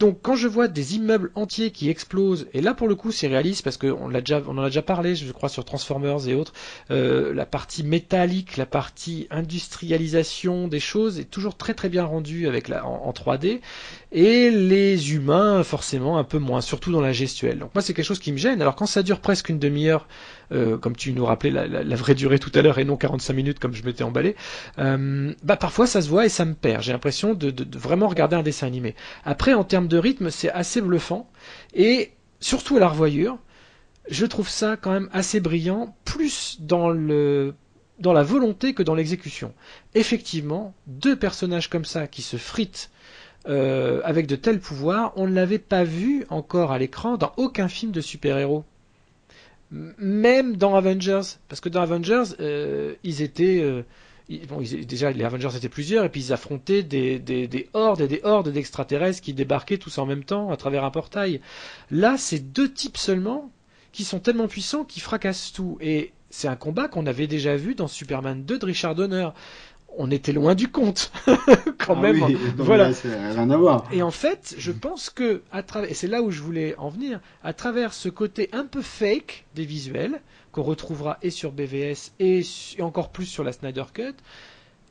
Donc 0.00 0.18
quand 0.22 0.34
je 0.34 0.48
vois 0.48 0.66
des 0.66 0.96
immeubles 0.96 1.30
entiers 1.36 1.70
qui 1.70 1.88
explosent, 1.88 2.48
et 2.52 2.60
là 2.60 2.74
pour 2.74 2.88
le 2.88 2.96
coup 2.96 3.12
c'est 3.12 3.28
réaliste 3.28 3.62
parce 3.62 3.76
qu'on 3.76 4.06
en 4.06 4.14
a 4.14 4.66
déjà 4.66 4.82
parlé, 4.82 5.14
je 5.14 5.30
crois 5.30 5.48
sur 5.48 5.64
Transformers 5.64 6.28
et 6.28 6.34
autres, 6.34 6.52
euh, 6.90 7.32
la 7.32 7.46
partie 7.46 7.84
métallique, 7.84 8.56
la 8.56 8.66
partie 8.66 9.28
industrialisation 9.30 10.66
des 10.66 10.80
choses 10.80 11.20
est 11.20 11.30
toujours 11.30 11.56
très 11.56 11.74
très 11.74 11.88
bien 11.88 12.04
rendue 12.04 12.48
en, 12.48 13.12
3D, 13.12 13.60
et 14.10 14.50
les 14.50 15.14
humains 15.14 15.62
forcément 15.62 16.18
un 16.18 16.24
peu 16.24 16.38
moins, 16.38 16.60
surtout 16.60 16.90
dans 16.90 17.00
la 17.00 17.12
gestuelle. 17.12 17.60
Donc 17.60 17.72
moi 17.72 17.80
c'est 17.80 17.94
quelque 17.94 18.04
chose 18.04 18.18
qui 18.18 18.32
me 18.32 18.36
gêne. 18.36 18.60
Alors 18.60 18.74
quand 18.74 18.86
ça 18.86 19.04
dure 19.04 19.20
presque 19.20 19.48
une 19.48 19.60
demi-heure, 19.60 20.08
euh, 20.52 20.78
comme 20.78 20.96
tu 20.96 21.12
nous 21.12 21.24
rappelais 21.24 21.50
la, 21.50 21.96
vraie 21.96 22.14
durée 22.14 22.38
tout 22.38 22.52
à 22.54 22.62
l'heure 22.62 22.78
et 22.78 22.84
non 22.84 22.96
45 22.96 23.32
minutes 23.32 23.58
comme 23.58 23.74
je 23.74 23.84
m'étais 23.84 24.04
emballé, 24.04 24.36
euh, 24.78 25.32
bah 25.42 25.56
parfois 25.56 25.86
ça 25.86 26.02
se 26.02 26.08
voit 26.08 26.26
et 26.26 26.28
ça 26.28 26.44
me 26.44 26.54
perd. 26.54 26.82
J'ai 26.82 26.92
l'impression 26.92 27.34
de, 27.34 27.54
vraiment 27.78 28.08
regarder 28.08 28.36
un 28.36 28.42
dessin 28.42 28.66
animé. 28.66 28.94
Après 29.24 29.54
en 29.54 29.64
termes 29.64 29.88
de 29.88 29.98
rythme, 29.98 30.30
c'est 30.30 30.50
assez 30.50 30.80
bluffant. 30.80 31.30
Et 31.74 32.12
surtout 32.40 32.76
à 32.76 32.80
la 32.80 32.88
revoyure, 32.88 33.38
je 34.08 34.26
trouve 34.26 34.48
ça 34.48 34.76
quand 34.76 34.92
même 34.92 35.08
assez 35.12 35.40
brillant, 35.40 35.96
plus 36.04 36.58
dans 36.60 36.90
la 36.90 38.22
volonté 38.22 38.74
que 38.74 38.82
dans 38.82 38.94
l'exécution. 38.94 39.54
Effectivement, 39.94 40.74
deux 40.86 41.16
personnages 41.16 41.70
comme 41.70 41.84
ça 41.84 42.06
qui 42.06 42.22
se 42.22 42.36
fritent 42.36 42.90
euh, 43.46 44.00
avec 44.04 44.26
de 44.26 44.36
tels 44.36 44.58
pouvoirs, 44.58 45.12
on 45.16 45.26
ne 45.26 45.34
l'avait 45.34 45.58
pas 45.58 45.84
vu 45.84 46.24
encore 46.30 46.72
à 46.72 46.78
l'écran 46.78 47.16
dans 47.18 47.32
aucun 47.36 47.68
film 47.68 47.92
de 47.92 48.00
super-héros. 48.00 48.64
Même 49.98 50.56
dans 50.56 50.76
Avengers, 50.76 51.22
parce 51.48 51.60
que 51.60 51.68
dans 51.68 51.80
Avengers, 51.80 52.34
euh, 52.40 52.94
ils 53.02 53.22
étaient 53.22 53.60
euh, 53.60 53.82
bon, 54.48 54.60
déjà 54.60 55.10
les 55.10 55.24
Avengers 55.24 55.56
étaient 55.56 55.68
plusieurs 55.68 56.04
et 56.04 56.08
puis 56.08 56.20
ils 56.26 56.32
affrontaient 56.32 56.82
des, 56.82 57.18
des, 57.18 57.48
des 57.48 57.68
hordes 57.72 58.00
et 58.00 58.08
des 58.08 58.20
hordes 58.22 58.50
d'extraterrestres 58.50 59.20
qui 59.20 59.32
débarquaient 59.34 59.78
tous 59.78 59.98
en 59.98 60.06
même 60.06 60.24
temps 60.24 60.50
à 60.50 60.56
travers 60.56 60.84
un 60.84 60.90
portail. 60.90 61.40
Là, 61.90 62.16
c'est 62.18 62.38
deux 62.38 62.72
types 62.72 62.96
seulement 62.96 63.50
qui 63.92 64.04
sont 64.04 64.20
tellement 64.20 64.48
puissants 64.48 64.84
qu'ils 64.84 65.02
fracassent 65.02 65.52
tout. 65.52 65.78
Et 65.80 66.12
c'est 66.30 66.48
un 66.48 66.56
combat 66.56 66.88
qu'on 66.88 67.06
avait 67.06 67.26
déjà 67.26 67.56
vu 67.56 67.74
dans 67.74 67.88
Superman 67.88 68.44
2 68.44 68.58
de 68.58 68.66
Richard 68.66 68.94
Donner 68.94 69.28
on 69.98 70.10
était 70.10 70.32
loin 70.32 70.54
du 70.54 70.68
compte 70.68 71.12
quand 71.78 71.96
ah 71.96 72.00
même. 72.00 72.20
voilà. 72.56 72.90
rien 73.04 73.50
à 73.50 73.56
voir. 73.56 73.88
Et 73.92 74.02
en 74.02 74.10
fait, 74.10 74.54
je 74.58 74.72
pense 74.72 75.10
que 75.10 75.42
à 75.52 75.62
travers, 75.62 75.90
et 75.90 75.94
c'est 75.94 76.06
là 76.08 76.22
où 76.22 76.30
je 76.30 76.42
voulais 76.42 76.74
en 76.78 76.88
venir, 76.88 77.20
à 77.42 77.52
travers 77.52 77.92
ce 77.92 78.08
côté 78.08 78.48
un 78.52 78.64
peu 78.64 78.82
fake 78.82 79.44
des 79.54 79.64
visuels 79.64 80.20
qu'on 80.52 80.62
retrouvera 80.62 81.18
et 81.22 81.30
sur 81.30 81.52
BVS 81.52 82.12
et, 82.20 82.42
et 82.78 82.82
encore 82.82 83.10
plus 83.10 83.26
sur 83.26 83.44
la 83.44 83.52
Snyder 83.52 83.84
Cut, 83.92 84.14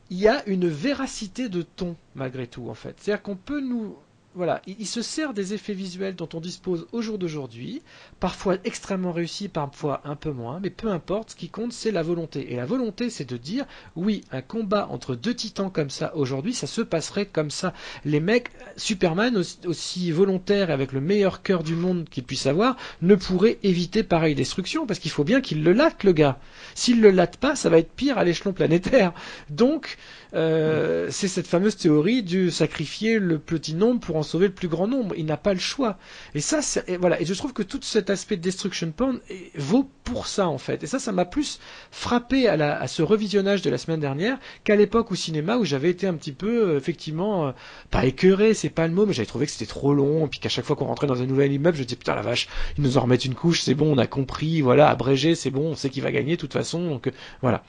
il 0.09 0.19
y 0.19 0.27
a 0.27 0.43
une 0.47 0.67
véracité 0.67 1.49
de 1.49 1.61
ton 1.61 1.95
malgré 2.15 2.47
tout 2.47 2.69
en 2.69 2.73
fait. 2.73 2.95
C'est-à-dire 2.99 3.23
qu'on 3.23 3.35
peut 3.35 3.61
nous 3.61 3.95
voilà, 4.35 4.61
il, 4.65 4.87
se 4.87 5.01
sert 5.01 5.33
des 5.33 5.53
effets 5.53 5.73
visuels 5.73 6.15
dont 6.15 6.29
on 6.33 6.39
dispose 6.39 6.87
au 6.91 7.01
jour 7.01 7.17
d'aujourd'hui, 7.17 7.81
parfois 8.19 8.57
extrêmement 8.63 9.11
réussis, 9.11 9.47
parfois 9.47 10.01
un 10.05 10.15
peu 10.15 10.31
moins, 10.31 10.59
mais 10.61 10.69
peu 10.69 10.89
importe, 10.89 11.31
ce 11.31 11.35
qui 11.35 11.49
compte 11.49 11.71
c'est 11.71 11.91
la 11.91 12.01
volonté. 12.01 12.51
Et 12.51 12.55
la 12.55 12.65
volonté 12.65 13.09
c'est 13.09 13.29
de 13.29 13.37
dire, 13.37 13.65
oui, 13.95 14.23
un 14.31 14.41
combat 14.41 14.87
entre 14.89 15.15
deux 15.15 15.35
titans 15.35 15.71
comme 15.71 15.89
ça 15.89 16.15
aujourd'hui, 16.15 16.53
ça 16.53 16.67
se 16.67 16.81
passerait 16.81 17.25
comme 17.25 17.51
ça. 17.51 17.73
Les 18.05 18.19
mecs, 18.19 18.49
Superman 18.75 19.37
aussi, 19.65 20.11
volontaire 20.11 20.69
et 20.69 20.73
avec 20.73 20.91
le 20.91 21.01
meilleur 21.01 21.43
cœur 21.43 21.63
du 21.63 21.75
monde 21.75 22.07
qu'il 22.09 22.23
puisse 22.23 22.47
avoir, 22.47 22.75
ne 23.01 23.15
pourrait 23.15 23.59
éviter 23.63 24.03
pareille 24.03 24.35
destruction, 24.35 24.85
parce 24.85 24.99
qu'il 24.99 25.11
faut 25.11 25.23
bien 25.23 25.41
qu'il 25.41 25.63
le 25.63 25.73
latte 25.73 26.03
le 26.03 26.11
gars. 26.11 26.39
S'il 26.75 27.01
le 27.01 27.11
latte 27.11 27.37
pas, 27.37 27.55
ça 27.55 27.69
va 27.69 27.77
être 27.77 27.91
pire 27.91 28.17
à 28.17 28.23
l'échelon 28.23 28.53
planétaire. 28.53 29.13
Donc, 29.49 29.97
euh, 30.35 31.07
c'est 31.11 31.27
cette 31.27 31.47
fameuse 31.47 31.75
théorie 31.75 32.23
du 32.23 32.49
sacrifier 32.49 33.19
le 33.19 33.37
petit 33.37 33.75
nombre 33.75 33.99
pour 33.99 34.15
en 34.15 34.23
sauver 34.23 34.47
le 34.47 34.53
plus 34.53 34.67
grand 34.67 34.87
nombre. 34.87 35.13
Il 35.17 35.25
n'a 35.25 35.37
pas 35.37 35.53
le 35.53 35.59
choix. 35.59 35.97
Et 36.33 36.41
ça, 36.41 36.59
et 36.87 36.97
voilà. 36.97 37.21
Et 37.21 37.25
je 37.25 37.33
trouve 37.33 37.53
que 37.53 37.61
tout 37.61 37.79
cet 37.81 38.09
aspect 38.09 38.37
de 38.37 38.41
destruction 38.41 38.91
porn 38.91 39.19
vaut 39.55 39.87
pour 40.03 40.27
ça 40.27 40.47
en 40.47 40.57
fait. 40.57 40.83
Et 40.83 40.87
ça, 40.87 40.97
ça 40.99 41.11
m'a 41.11 41.25
plus 41.25 41.59
frappé 41.91 42.47
à, 42.47 42.57
la, 42.57 42.79
à, 42.79 42.87
ce 42.87 43.03
revisionnage 43.03 43.61
de 43.61 43.69
la 43.69 43.77
semaine 43.77 43.99
dernière 43.99 44.39
qu'à 44.63 44.75
l'époque 44.75 45.11
au 45.11 45.15
cinéma 45.15 45.57
où 45.57 45.65
j'avais 45.65 45.89
été 45.89 46.07
un 46.07 46.15
petit 46.15 46.31
peu 46.31 46.69
euh, 46.69 46.77
effectivement 46.77 47.47
euh, 47.47 47.51
pas 47.91 48.05
écœuré, 48.05 48.53
c'est 48.53 48.69
pas 48.69 48.87
le 48.87 48.93
mot, 48.93 49.05
mais 49.05 49.13
j'avais 49.13 49.27
trouvé 49.27 49.45
que 49.45 49.51
c'était 49.51 49.65
trop 49.65 49.93
long. 49.93 50.25
Et 50.25 50.29
puis 50.29 50.39
qu'à 50.39 50.49
chaque 50.49 50.65
fois 50.65 50.75
qu'on 50.75 50.85
rentrait 50.85 51.07
dans 51.07 51.21
un 51.21 51.27
nouvel 51.27 51.51
immeuble, 51.51 51.77
je 51.77 51.83
disais 51.83 51.95
putain 51.95 52.15
la 52.15 52.23
vache, 52.23 52.47
ils 52.77 52.83
nous 52.83 52.97
en 52.97 53.01
remettent 53.01 53.25
une 53.25 53.35
couche, 53.35 53.61
c'est 53.61 53.75
bon, 53.75 53.93
on 53.93 53.97
a 53.99 54.07
compris, 54.07 54.61
voilà, 54.61 54.89
abrégé, 54.89 55.35
c'est 55.35 55.51
bon, 55.51 55.71
on 55.71 55.75
sait 55.75 55.89
qui 55.89 56.01
va 56.01 56.11
gagner 56.11 56.35
de 56.35 56.41
toute 56.41 56.53
façon. 56.53 56.89
Donc 56.89 57.11
voilà. 57.41 57.63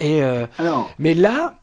Et 0.00 0.22
Alors... 0.22 0.94
mais 0.98 1.14
là, 1.14 1.57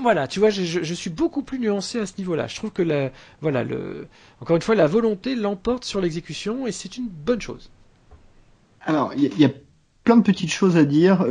voilà, 0.00 0.26
tu 0.26 0.40
vois, 0.40 0.50
je, 0.50 0.62
je, 0.62 0.94
suis 0.94 1.10
beaucoup 1.10 1.42
plus 1.42 1.58
nuancé 1.58 1.98
à 1.98 2.06
ce 2.06 2.14
niveau-là. 2.18 2.46
Je 2.46 2.56
trouve 2.56 2.70
que 2.70 2.82
la, 2.82 3.10
voilà, 3.40 3.62
le, 3.62 4.08
encore 4.40 4.56
une 4.56 4.62
fois, 4.62 4.74
la 4.74 4.86
volonté 4.86 5.34
l'emporte 5.34 5.84
sur 5.84 6.00
l'exécution 6.00 6.66
et 6.66 6.72
c'est 6.72 6.96
une 6.96 7.08
bonne 7.08 7.40
chose. 7.40 7.70
Alors, 8.80 9.12
il 9.16 9.38
y, 9.38 9.44
a 9.44 9.50
plein 10.02 10.16
de 10.16 10.22
petites 10.22 10.50
choses 10.50 10.76
à 10.76 10.84
dire. 10.84 11.24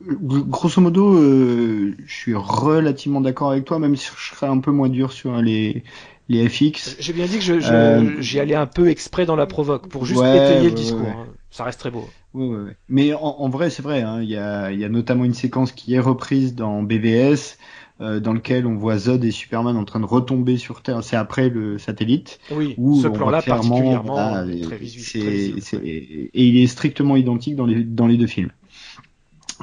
grosso 0.00 0.80
modo, 0.80 1.14
euh, 1.14 1.94
je 2.06 2.12
suis 2.12 2.34
relativement 2.34 3.20
d'accord 3.20 3.52
avec 3.52 3.64
toi, 3.64 3.78
même 3.78 3.94
si 3.94 4.10
je 4.16 4.34
serais 4.34 4.48
un 4.48 4.58
peu 4.58 4.72
moins 4.72 4.88
dur 4.88 5.12
sur 5.12 5.40
les, 5.40 5.84
les 6.28 6.48
FX. 6.48 6.96
J'ai 6.98 7.12
bien 7.12 7.26
dit 7.26 7.38
que 7.38 7.72
euh, 7.72 8.20
j'y 8.20 8.40
allais 8.40 8.56
un 8.56 8.66
peu 8.66 8.88
exprès 8.88 9.26
dans 9.26 9.36
la 9.36 9.46
provoque 9.46 9.88
pour 9.88 10.06
juste 10.06 10.20
étayer 10.20 10.70
le 10.70 10.74
discours. 10.74 11.06
Hein. 11.06 11.26
Ça 11.50 11.64
reste 11.64 11.78
très 11.78 11.90
beau. 11.90 12.08
Oui, 12.34 12.46
oui, 12.48 12.72
Mais 12.88 13.14
en, 13.14 13.48
vrai, 13.48 13.70
c'est 13.70 13.82
vrai. 13.82 14.02
Hein. 14.02 14.22
Il 14.22 14.28
y, 14.28 14.36
a, 14.36 14.70
y, 14.72 14.84
a, 14.84 14.88
notamment 14.88 15.24
une 15.24 15.34
séquence 15.34 15.72
qui 15.72 15.94
est 15.94 16.00
reprise 16.00 16.54
dans 16.54 16.82
BVS 16.82 17.56
euh, 18.00 18.20
dans 18.20 18.32
lequel 18.32 18.66
on 18.66 18.76
voit 18.76 18.96
Zod 18.96 19.24
et 19.24 19.30
Superman 19.32 19.76
en 19.76 19.84
train 19.84 19.98
de 19.98 20.04
retomber 20.04 20.56
sur 20.56 20.82
Terre. 20.82 21.02
C'est 21.02 21.16
après 21.16 21.48
le 21.48 21.78
satellite. 21.78 22.38
Oui, 22.52 22.74
où 22.78 23.00
ce 23.00 23.08
plan-là 23.08 23.42
particulièrement 23.42 24.44
très, 24.62 24.76
visuel, 24.76 25.58
et 25.72 26.30
il 26.32 26.58
est 26.58 26.66
strictement 26.68 27.16
identique 27.16 27.56
dans 27.56 27.66
les, 27.66 27.82
dans 27.82 28.06
les 28.06 28.16
deux 28.16 28.26
films. 28.26 28.52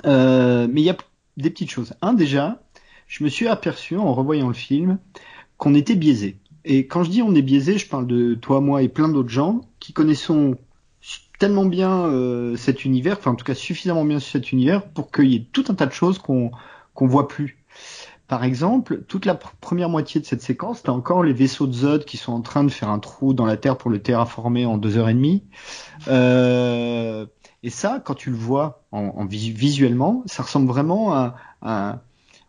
Euh, 0.06 0.68
mais 0.70 0.82
il 0.82 0.84
y 0.86 0.90
a 0.90 0.98
des 1.38 1.50
petites 1.50 1.72
choses. 1.72 1.94
Un, 2.02 2.14
déjà, 2.14 2.62
je 3.08 3.24
me 3.24 3.30
suis 3.30 3.48
aperçu 3.48 3.96
en 3.96 4.14
revoyant 4.14 4.50
le 4.50 4.54
film 4.54 4.98
qu'on 5.58 5.74
était 5.74 5.96
biaisé. 5.96 6.38
Et 6.66 6.88
quand 6.88 7.04
je 7.04 7.12
dis 7.12 7.22
on 7.22 7.36
est 7.36 7.42
biaisé, 7.42 7.78
je 7.78 7.88
parle 7.88 8.08
de 8.08 8.34
toi, 8.34 8.60
moi 8.60 8.82
et 8.82 8.90
plein 8.90 9.08
d'autres 9.08 9.30
gens 9.30 9.62
qui 9.80 9.94
connaissons 9.94 10.58
tellement 11.40 11.66
bien 11.66 12.06
euh, 12.06 12.56
cet 12.56 12.86
univers, 12.86 13.18
enfin 13.18 13.32
en 13.32 13.36
tout 13.36 13.46
cas 13.46 13.56
suffisamment 13.56 14.06
bien 14.06 14.20
cet 14.20 14.52
univers 14.52 14.84
pour 14.84 15.12
qu'il 15.12 15.26
y 15.26 15.36
ait 15.36 15.46
tout 15.52 15.66
un 15.70 15.74
tas 15.74 15.86
de 15.86 15.94
choses 15.94 16.18
qu'on 16.18 16.52
qu'on 16.94 17.08
voit 17.08 17.28
plus. 17.28 17.58
Par 18.28 18.44
exemple, 18.44 19.04
toute 19.08 19.26
la 19.26 19.36
première 19.36 19.90
moitié 19.90 20.20
de 20.20 20.26
cette 20.26 20.42
séquence, 20.42 20.82
t'as 20.82 20.92
encore 20.92 21.24
les 21.24 21.34
vaisseaux 21.34 21.68
de 21.68 21.74
Zod 21.74 22.06
qui 22.06 22.18
sont 22.18 22.34
en 22.34 22.42
train 22.42 22.64
de 22.64 22.72
faire 22.72 22.90
un 22.90 23.00
trou 23.00 23.34
dans 23.34 23.46
la 23.46 23.56
Terre 23.56 23.78
pour 23.78 23.92
le 23.92 24.02
terraformer 24.02 24.66
en 24.66 24.78
deux 24.78 24.98
heures 24.98 25.10
et 25.10 25.14
demie. 25.14 25.44
Euh, 26.08 27.28
et 27.62 27.70
ça, 27.70 28.02
quand 28.04 28.16
tu 28.16 28.32
le 28.32 28.36
vois 28.36 28.84
en, 28.92 29.26
visuellement, 29.26 30.24
ça 30.26 30.44
ressemble 30.44 30.68
vraiment 30.68 31.14
à, 31.14 31.36
à 31.62 32.02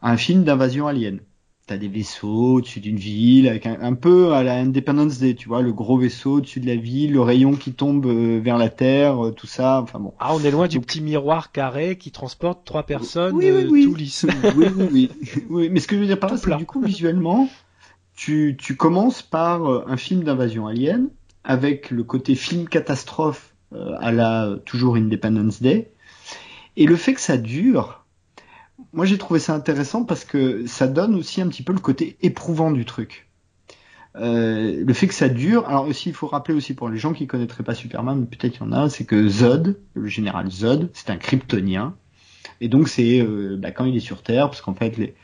un 0.02 0.16
film 0.16 0.44
d'invasion 0.44 0.86
alien 0.86 1.20
t'as 1.66 1.76
des 1.76 1.88
vaisseaux 1.88 2.54
au-dessus 2.54 2.78
d'une 2.78 2.96
ville, 2.96 3.48
avec 3.48 3.66
un, 3.66 3.94
peu 3.94 4.32
à 4.32 4.44
la 4.44 4.54
Independence 4.54 5.18
Day, 5.18 5.34
tu 5.34 5.48
vois, 5.48 5.62
le 5.62 5.72
gros 5.72 5.98
vaisseau 5.98 6.34
au-dessus 6.34 6.60
de 6.60 6.66
la 6.66 6.76
ville, 6.76 7.12
le 7.12 7.20
rayon 7.20 7.56
qui 7.56 7.72
tombe 7.72 8.06
euh, 8.06 8.40
vers 8.40 8.56
la 8.56 8.68
Terre, 8.68 9.26
euh, 9.26 9.32
tout 9.32 9.48
ça, 9.48 9.80
enfin 9.82 9.98
bon. 9.98 10.14
Ah, 10.20 10.32
on 10.34 10.40
est 10.44 10.52
loin 10.52 10.68
du 10.68 10.78
petit 10.78 11.00
miroir 11.00 11.50
carré 11.50 11.98
qui 11.98 12.12
transporte 12.12 12.64
trois 12.64 12.84
personnes 12.84 13.34
oui, 13.34 13.50
oui, 13.50 13.64
euh, 13.64 13.68
oui. 13.68 13.84
tout 13.84 13.96
lisse. 13.96 14.26
oui, 14.56 14.66
oui, 14.92 15.10
oui. 15.50 15.68
Mais 15.68 15.80
ce 15.80 15.88
que 15.88 15.96
je 15.96 16.00
veux 16.02 16.06
dire 16.06 16.20
par 16.20 16.30
là, 16.30 16.36
c'est 16.36 16.50
que 16.50 16.56
du 16.56 16.66
coup, 16.66 16.80
visuellement, 16.80 17.48
tu, 18.14 18.56
tu 18.56 18.76
commences 18.76 19.22
par 19.22 19.88
un 19.88 19.96
film 19.96 20.22
d'invasion 20.22 20.68
alien, 20.68 21.08
avec 21.42 21.90
le 21.90 22.04
côté 22.04 22.36
film 22.36 22.68
catastrophe 22.68 23.54
à 24.00 24.12
la 24.12 24.54
toujours 24.64 24.94
Independence 24.94 25.60
Day, 25.60 25.90
et 26.76 26.86
le 26.86 26.94
fait 26.94 27.14
que 27.14 27.20
ça 27.20 27.36
dure, 27.36 28.05
moi 28.93 29.05
j'ai 29.07 29.18
trouvé 29.18 29.41
ça 29.41 29.55
intéressant 29.55 30.05
parce 30.05 30.24
que 30.24 30.66
ça 30.66 30.87
donne 30.87 31.14
aussi 31.14 31.41
un 31.41 31.49
petit 31.49 31.62
peu 31.62 31.72
le 31.72 31.80
côté 31.80 32.16
éprouvant 32.22 32.70
du 32.70 32.84
truc. 32.84 33.26
Euh, 34.16 34.82
le 34.84 34.95
fait 34.95 35.09
que 35.09 35.14
ça 35.14 35.28
dure, 35.28 35.68
alors 35.68 35.87
aussi 35.87 36.09
il 36.09 36.14
faut 36.14 36.26
rappeler 36.26 36.55
aussi 36.55 36.74
pour 36.74 36.89
les 36.89 36.97
gens 36.97 37.12
qui 37.12 37.26
connaîtraient 37.26 37.62
pas 37.62 37.74
Superman, 37.74 38.26
peut-être 38.26 38.57
il 38.57 38.61
y 38.61 38.62
en 38.62 38.72
a, 38.72 38.89
c'est 38.89 39.05
que 39.05 39.28
Zod, 39.28 39.78
le 39.95 40.07
général 40.07 40.51
Zod, 40.51 40.91
c'est 40.95 41.11
un 41.11 41.16
kryptonien, 41.16 41.95
et 42.62 42.68
donc 42.68 42.89
c'est 42.89 43.20
euh, 43.20 43.59
bah, 43.59 43.72
quand 43.72 43.84
il 43.84 43.95
est 43.95 44.01
sur 44.01 44.22
Terre, 44.22 44.49
parce 44.49 44.62
qu'en 44.62 44.72
fait 44.72 44.97
les, 44.97 45.14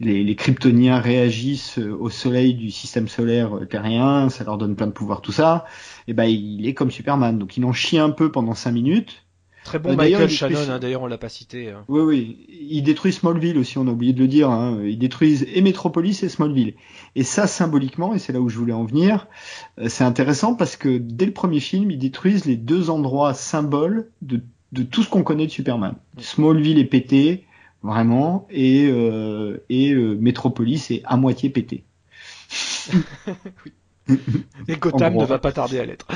les, 0.00 0.24
les, 0.24 0.36
kryptoniens 0.36 0.98
réagissent 0.98 1.76
au 1.76 2.08
soleil 2.08 2.54
du 2.54 2.70
système 2.70 3.08
solaire 3.08 3.50
terrien, 3.68 4.30
ça 4.30 4.44
leur 4.44 4.56
donne 4.56 4.76
plein 4.76 4.86
de 4.86 4.92
pouvoirs, 4.92 5.20
tout 5.20 5.32
ça, 5.32 5.66
et 6.06 6.14
ben 6.14 6.24
il 6.24 6.66
est 6.66 6.72
comme 6.72 6.90
Superman, 6.90 7.38
donc 7.38 7.58
il 7.58 7.64
en 7.66 7.74
chie 7.74 7.98
un 7.98 8.10
peu 8.10 8.32
pendant 8.32 8.54
cinq 8.54 8.72
minutes, 8.72 9.26
Très 9.68 9.78
bon 9.78 9.94
Michael 9.94 10.30
Shannon, 10.30 10.70
hein, 10.70 10.78
d'ailleurs 10.78 11.02
on 11.02 11.06
l'a 11.06 11.18
pas 11.18 11.28
cité. 11.28 11.68
Hein. 11.68 11.84
Oui, 11.88 12.00
oui, 12.00 12.46
il 12.48 12.80
détruit 12.80 13.12
Smallville 13.12 13.58
aussi, 13.58 13.76
on 13.76 13.86
a 13.86 13.90
oublié 13.90 14.14
de 14.14 14.18
le 14.18 14.26
dire. 14.26 14.48
Hein. 14.48 14.78
Ils 14.82 14.98
détruisent 14.98 15.46
et 15.52 15.60
Metropolis 15.60 16.22
et 16.22 16.30
Smallville. 16.30 16.72
Et 17.16 17.22
ça, 17.22 17.46
symboliquement, 17.46 18.14
et 18.14 18.18
c'est 18.18 18.32
là 18.32 18.40
où 18.40 18.48
je 18.48 18.56
voulais 18.56 18.72
en 18.72 18.86
venir, 18.86 19.26
euh, 19.78 19.90
c'est 19.90 20.04
intéressant 20.04 20.54
parce 20.54 20.76
que 20.76 20.96
dès 20.96 21.26
le 21.26 21.32
premier 21.32 21.60
film, 21.60 21.90
ils 21.90 21.98
détruisent 21.98 22.46
les 22.46 22.56
deux 22.56 22.88
endroits 22.88 23.34
symboles 23.34 24.08
de, 24.22 24.40
de 24.72 24.82
tout 24.82 25.02
ce 25.02 25.10
qu'on 25.10 25.22
connaît 25.22 25.46
de 25.46 25.52
Superman. 25.52 25.96
Smallville 26.16 26.78
est 26.78 26.86
pété, 26.86 27.44
vraiment, 27.82 28.48
et, 28.50 28.88
euh, 28.90 29.62
et 29.68 29.92
euh, 29.92 30.16
Metropolis 30.18 30.90
est 30.90 31.02
à 31.04 31.18
moitié 31.18 31.50
pété. 31.50 31.84
oui. 32.94 33.02
Et 34.68 34.76
Gotham 34.76 35.14
ne 35.16 35.24
va 35.24 35.38
pas 35.38 35.52
tarder 35.52 35.78
à 35.78 35.84
l'être. 35.84 36.06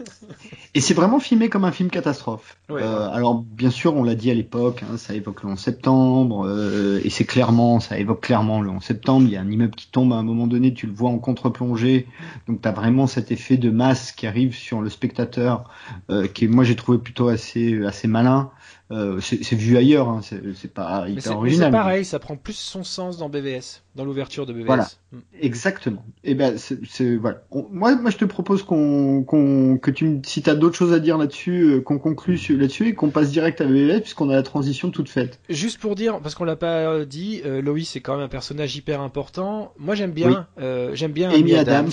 et 0.74 0.80
c'est 0.80 0.94
vraiment 0.94 1.20
filmé 1.20 1.48
comme 1.48 1.64
un 1.64 1.72
film 1.72 1.90
catastrophe. 1.90 2.56
euh, 2.70 3.08
alors 3.10 3.42
bien 3.42 3.70
sûr, 3.70 3.94
on 3.96 4.02
l'a 4.02 4.14
dit 4.14 4.30
à 4.30 4.34
l'époque, 4.34 4.82
hein, 4.82 4.96
ça 4.96 5.14
évoque 5.14 5.42
le 5.42 5.50
11 5.50 5.58
septembre, 5.58 6.46
euh, 6.46 7.00
et 7.04 7.10
c'est 7.10 7.24
clairement, 7.24 7.80
ça 7.80 7.98
évoque 7.98 8.20
clairement 8.20 8.60
le 8.60 8.70
11 8.70 8.82
septembre. 8.82 9.26
Il 9.26 9.32
y 9.32 9.36
a 9.36 9.40
un 9.40 9.50
immeuble 9.50 9.74
qui 9.74 9.90
tombe 9.90 10.12
à 10.12 10.16
un 10.16 10.22
moment 10.22 10.46
donné, 10.46 10.74
tu 10.74 10.86
le 10.86 10.92
vois 10.92 11.10
en 11.10 11.18
contre-plongée, 11.18 12.06
donc 12.46 12.62
tu 12.62 12.68
as 12.68 12.72
vraiment 12.72 13.06
cet 13.06 13.32
effet 13.32 13.56
de 13.56 13.70
masse 13.70 14.12
qui 14.12 14.26
arrive 14.26 14.54
sur 14.54 14.80
le 14.80 14.90
spectateur, 14.90 15.64
euh, 16.10 16.26
qui 16.26 16.48
moi 16.48 16.64
j'ai 16.64 16.76
trouvé 16.76 16.98
plutôt 16.98 17.28
assez 17.28 17.84
assez 17.84 18.08
malin. 18.08 18.50
Euh, 18.92 19.20
c'est 19.20 19.54
vu 19.54 19.76
ailleurs, 19.76 20.08
hein, 20.08 20.20
c'est 20.22 20.72
pas 20.72 21.08
hyper 21.08 21.36
original. 21.36 21.68
C'est 21.68 21.78
pareil, 21.78 22.04
ça 22.04 22.18
prend 22.18 22.36
plus 22.36 22.56
son 22.56 22.82
sens 22.82 23.18
dans 23.18 23.28
BVS, 23.28 23.82
dans 23.94 24.04
l'ouverture 24.04 24.46
de 24.46 24.52
BVS. 24.52 24.66
Voilà, 24.66 24.88
mm. 25.12 25.18
exactement. 25.40 26.04
Et 26.24 26.32
eh 26.32 26.34
ben, 26.34 26.56
c'est 26.58 27.16
voilà. 27.16 27.42
moi, 27.70 27.94
moi, 27.94 28.10
je 28.10 28.16
te 28.16 28.24
propose 28.24 28.64
qu'on, 28.64 29.22
qu'on 29.22 29.78
que 29.78 29.92
tu, 29.92 30.20
si 30.24 30.42
t'as 30.42 30.56
d'autres 30.56 30.76
choses 30.76 30.92
à 30.92 30.98
dire 30.98 31.18
là-dessus, 31.18 31.62
euh, 31.62 31.80
qu'on 31.80 32.00
conclue 32.00 32.36
là-dessus 32.50 32.88
et 32.88 32.94
qu'on 32.94 33.10
passe 33.10 33.30
direct 33.30 33.60
à 33.60 33.64
BVS 33.64 34.00
puisqu'on 34.00 34.28
a 34.28 34.34
la 34.34 34.42
transition 34.42 34.90
toute 34.90 35.08
faite. 35.08 35.38
Juste 35.48 35.78
pour 35.78 35.94
dire, 35.94 36.18
parce 36.20 36.34
qu'on 36.34 36.44
l'a 36.44 36.56
pas 36.56 37.04
dit, 37.04 37.42
euh, 37.44 37.62
Lois 37.62 37.78
c'est 37.84 38.00
quand 38.00 38.16
même 38.16 38.24
un 38.24 38.28
personnage 38.28 38.74
hyper 38.74 39.00
important. 39.00 39.72
Moi, 39.78 39.94
j'aime 39.94 40.12
bien, 40.12 40.48
euh, 40.58 40.90
j'aime 40.94 41.12
bien 41.12 41.30
Amy, 41.30 41.54
Adams 41.54 41.90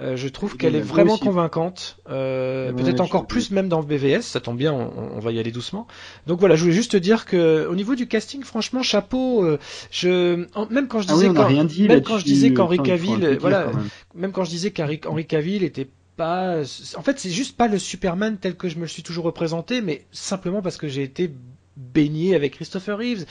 euh, 0.00 0.16
je 0.16 0.26
trouve 0.28 0.56
qu'elle 0.56 0.74
est 0.74 0.80
vraiment 0.80 1.18
convaincante, 1.18 1.98
euh, 2.08 2.72
peut-être 2.72 3.00
encore 3.00 3.26
plus 3.26 3.50
même 3.50 3.68
dans 3.68 3.80
le 3.80 3.86
BVS. 3.86 4.22
Ça 4.22 4.40
tombe 4.40 4.56
bien, 4.56 4.72
on, 4.72 5.18
va 5.20 5.32
y 5.32 5.38
aller 5.38 5.52
doucement. 5.52 5.86
Donc 6.26 6.40
voilà, 6.40 6.56
je 6.56 6.62
voulais 6.62 6.74
juste 6.74 6.92
te 6.92 6.96
dire 6.96 7.26
que 7.26 7.66
au 7.66 7.74
niveau 7.74 7.94
du 7.94 8.08
casting, 8.08 8.42
franchement, 8.42 8.82
chapeau. 8.82 9.44
Euh, 9.44 9.58
je 9.90 10.46
même 10.70 10.88
quand 10.88 11.00
je 11.02 11.08
ah 11.10 11.12
disais 11.12 11.26
quand, 11.28 11.50
même 11.50 12.02
quand 12.02 12.18
je 12.18 12.24
disais 12.24 12.52
qu'Henri 12.52 12.78
Cavill, 12.78 13.36
voilà, 13.38 13.70
même 14.14 14.32
quand 14.32 14.44
je 14.44 14.50
disais 14.50 14.70
qu'Henri 14.70 15.26
Cavill 15.26 15.62
était 15.62 15.88
pas, 16.16 16.62
en 16.96 17.02
fait, 17.02 17.18
c'est 17.18 17.30
juste 17.30 17.56
pas 17.56 17.68
le 17.68 17.78
Superman 17.78 18.38
tel 18.40 18.56
que 18.56 18.68
je 18.68 18.76
me 18.76 18.82
le 18.82 18.88
suis 18.88 19.02
toujours 19.02 19.24
représenté, 19.24 19.82
mais 19.82 20.04
simplement 20.10 20.62
parce 20.62 20.78
que 20.78 20.88
j'ai 20.88 21.02
été 21.02 21.30
baigné 21.76 22.34
avec 22.34 22.54
Christopher 22.54 22.98
Reeves 22.98 23.24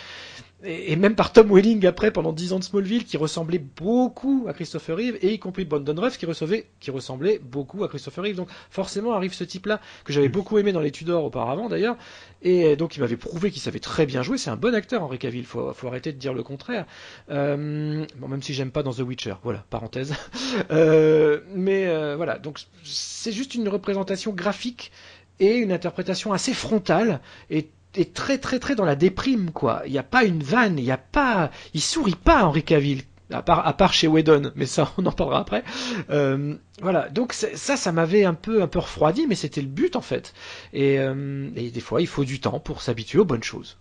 et, 0.63 0.95
même 0.95 1.15
par 1.15 1.31
Tom 1.33 1.51
Welling 1.51 1.85
après 1.85 2.11
pendant 2.11 2.33
10 2.33 2.53
ans 2.53 2.59
de 2.59 2.63
Smallville 2.63 3.05
qui 3.05 3.17
ressemblait 3.17 3.59
beaucoup 3.59 4.45
à 4.47 4.53
Christopher 4.53 4.97
Reeve 4.97 5.17
et 5.21 5.33
y 5.33 5.39
compris 5.39 5.65
Brandon 5.65 5.95
Ruff 5.99 6.17
qui, 6.17 6.25
recevait, 6.25 6.67
qui 6.79 6.91
ressemblait 6.91 7.39
beaucoup 7.43 7.83
à 7.83 7.87
Christopher 7.87 8.23
Reeve. 8.23 8.35
Donc 8.35 8.49
forcément 8.69 9.13
arrive 9.13 9.33
ce 9.33 9.43
type 9.43 9.65
là 9.65 9.79
que 10.05 10.13
j'avais 10.13 10.29
beaucoup 10.29 10.57
aimé 10.57 10.71
dans 10.71 10.79
les 10.79 10.91
Tudors 10.91 11.23
auparavant 11.23 11.69
d'ailleurs. 11.69 11.97
Et 12.41 12.75
donc 12.75 12.95
il 12.95 12.99
m'avait 12.99 13.17
prouvé 13.17 13.51
qu'il 13.51 13.61
savait 13.61 13.79
très 13.79 14.05
bien 14.05 14.23
jouer. 14.23 14.37
C'est 14.37 14.49
un 14.49 14.55
bon 14.55 14.73
acteur 14.73 15.03
Henri 15.03 15.19
Cavill. 15.19 15.45
Faut, 15.45 15.73
faut 15.73 15.87
arrêter 15.87 16.11
de 16.11 16.17
dire 16.17 16.33
le 16.33 16.43
contraire. 16.43 16.85
Euh, 17.29 18.05
bon 18.17 18.27
même 18.27 18.41
si 18.41 18.53
j'aime 18.53 18.71
pas 18.71 18.83
dans 18.83 18.93
The 18.93 18.99
Witcher. 18.99 19.35
Voilà 19.43 19.65
parenthèse. 19.69 20.13
Euh, 20.69 21.41
mais 21.55 21.87
euh, 21.87 22.15
voilà. 22.15 22.37
Donc 22.37 22.59
c'est 22.83 23.31
juste 23.31 23.55
une 23.55 23.67
représentation 23.69 24.31
graphique 24.31 24.91
et 25.39 25.55
une 25.55 25.71
interprétation 25.71 26.33
assez 26.33 26.53
frontale. 26.53 27.21
Et 27.49 27.69
est 27.95 28.13
très 28.13 28.37
très 28.37 28.59
très 28.59 28.75
dans 28.75 28.85
la 28.85 28.95
déprime 28.95 29.51
quoi. 29.51 29.83
Il 29.85 29.91
n'y 29.91 29.97
a 29.97 30.03
pas 30.03 30.23
une 30.23 30.43
vanne, 30.43 30.77
il 30.77 30.85
y 30.85 30.91
a 30.91 30.97
pas, 30.97 31.51
il 31.73 31.81
sourit 31.81 32.15
pas 32.15 32.43
Henri 32.43 32.63
Cavill. 32.63 33.03
À 33.33 33.41
part, 33.41 33.65
à 33.65 33.71
part 33.71 33.93
chez 33.93 34.09
Whedon, 34.09 34.51
mais 34.57 34.65
ça 34.65 34.91
on 34.97 35.05
en 35.05 35.11
parlera 35.13 35.39
après. 35.39 35.63
Euh, 36.09 36.55
voilà, 36.81 37.07
donc 37.07 37.31
ça, 37.31 37.77
ça 37.77 37.91
m'avait 37.93 38.25
un 38.25 38.33
peu, 38.33 38.61
un 38.61 38.67
peu 38.67 38.79
refroidi, 38.79 39.25
mais 39.25 39.35
c'était 39.35 39.61
le 39.61 39.67
but 39.67 39.95
en 39.95 40.01
fait. 40.01 40.33
Et, 40.73 40.99
euh, 40.99 41.49
et, 41.55 41.71
des 41.71 41.79
fois, 41.79 42.01
il 42.01 42.07
faut 42.07 42.25
du 42.25 42.41
temps 42.41 42.59
pour 42.59 42.81
s'habituer 42.81 43.19
aux 43.19 43.25
bonnes 43.25 43.41
choses. 43.41 43.77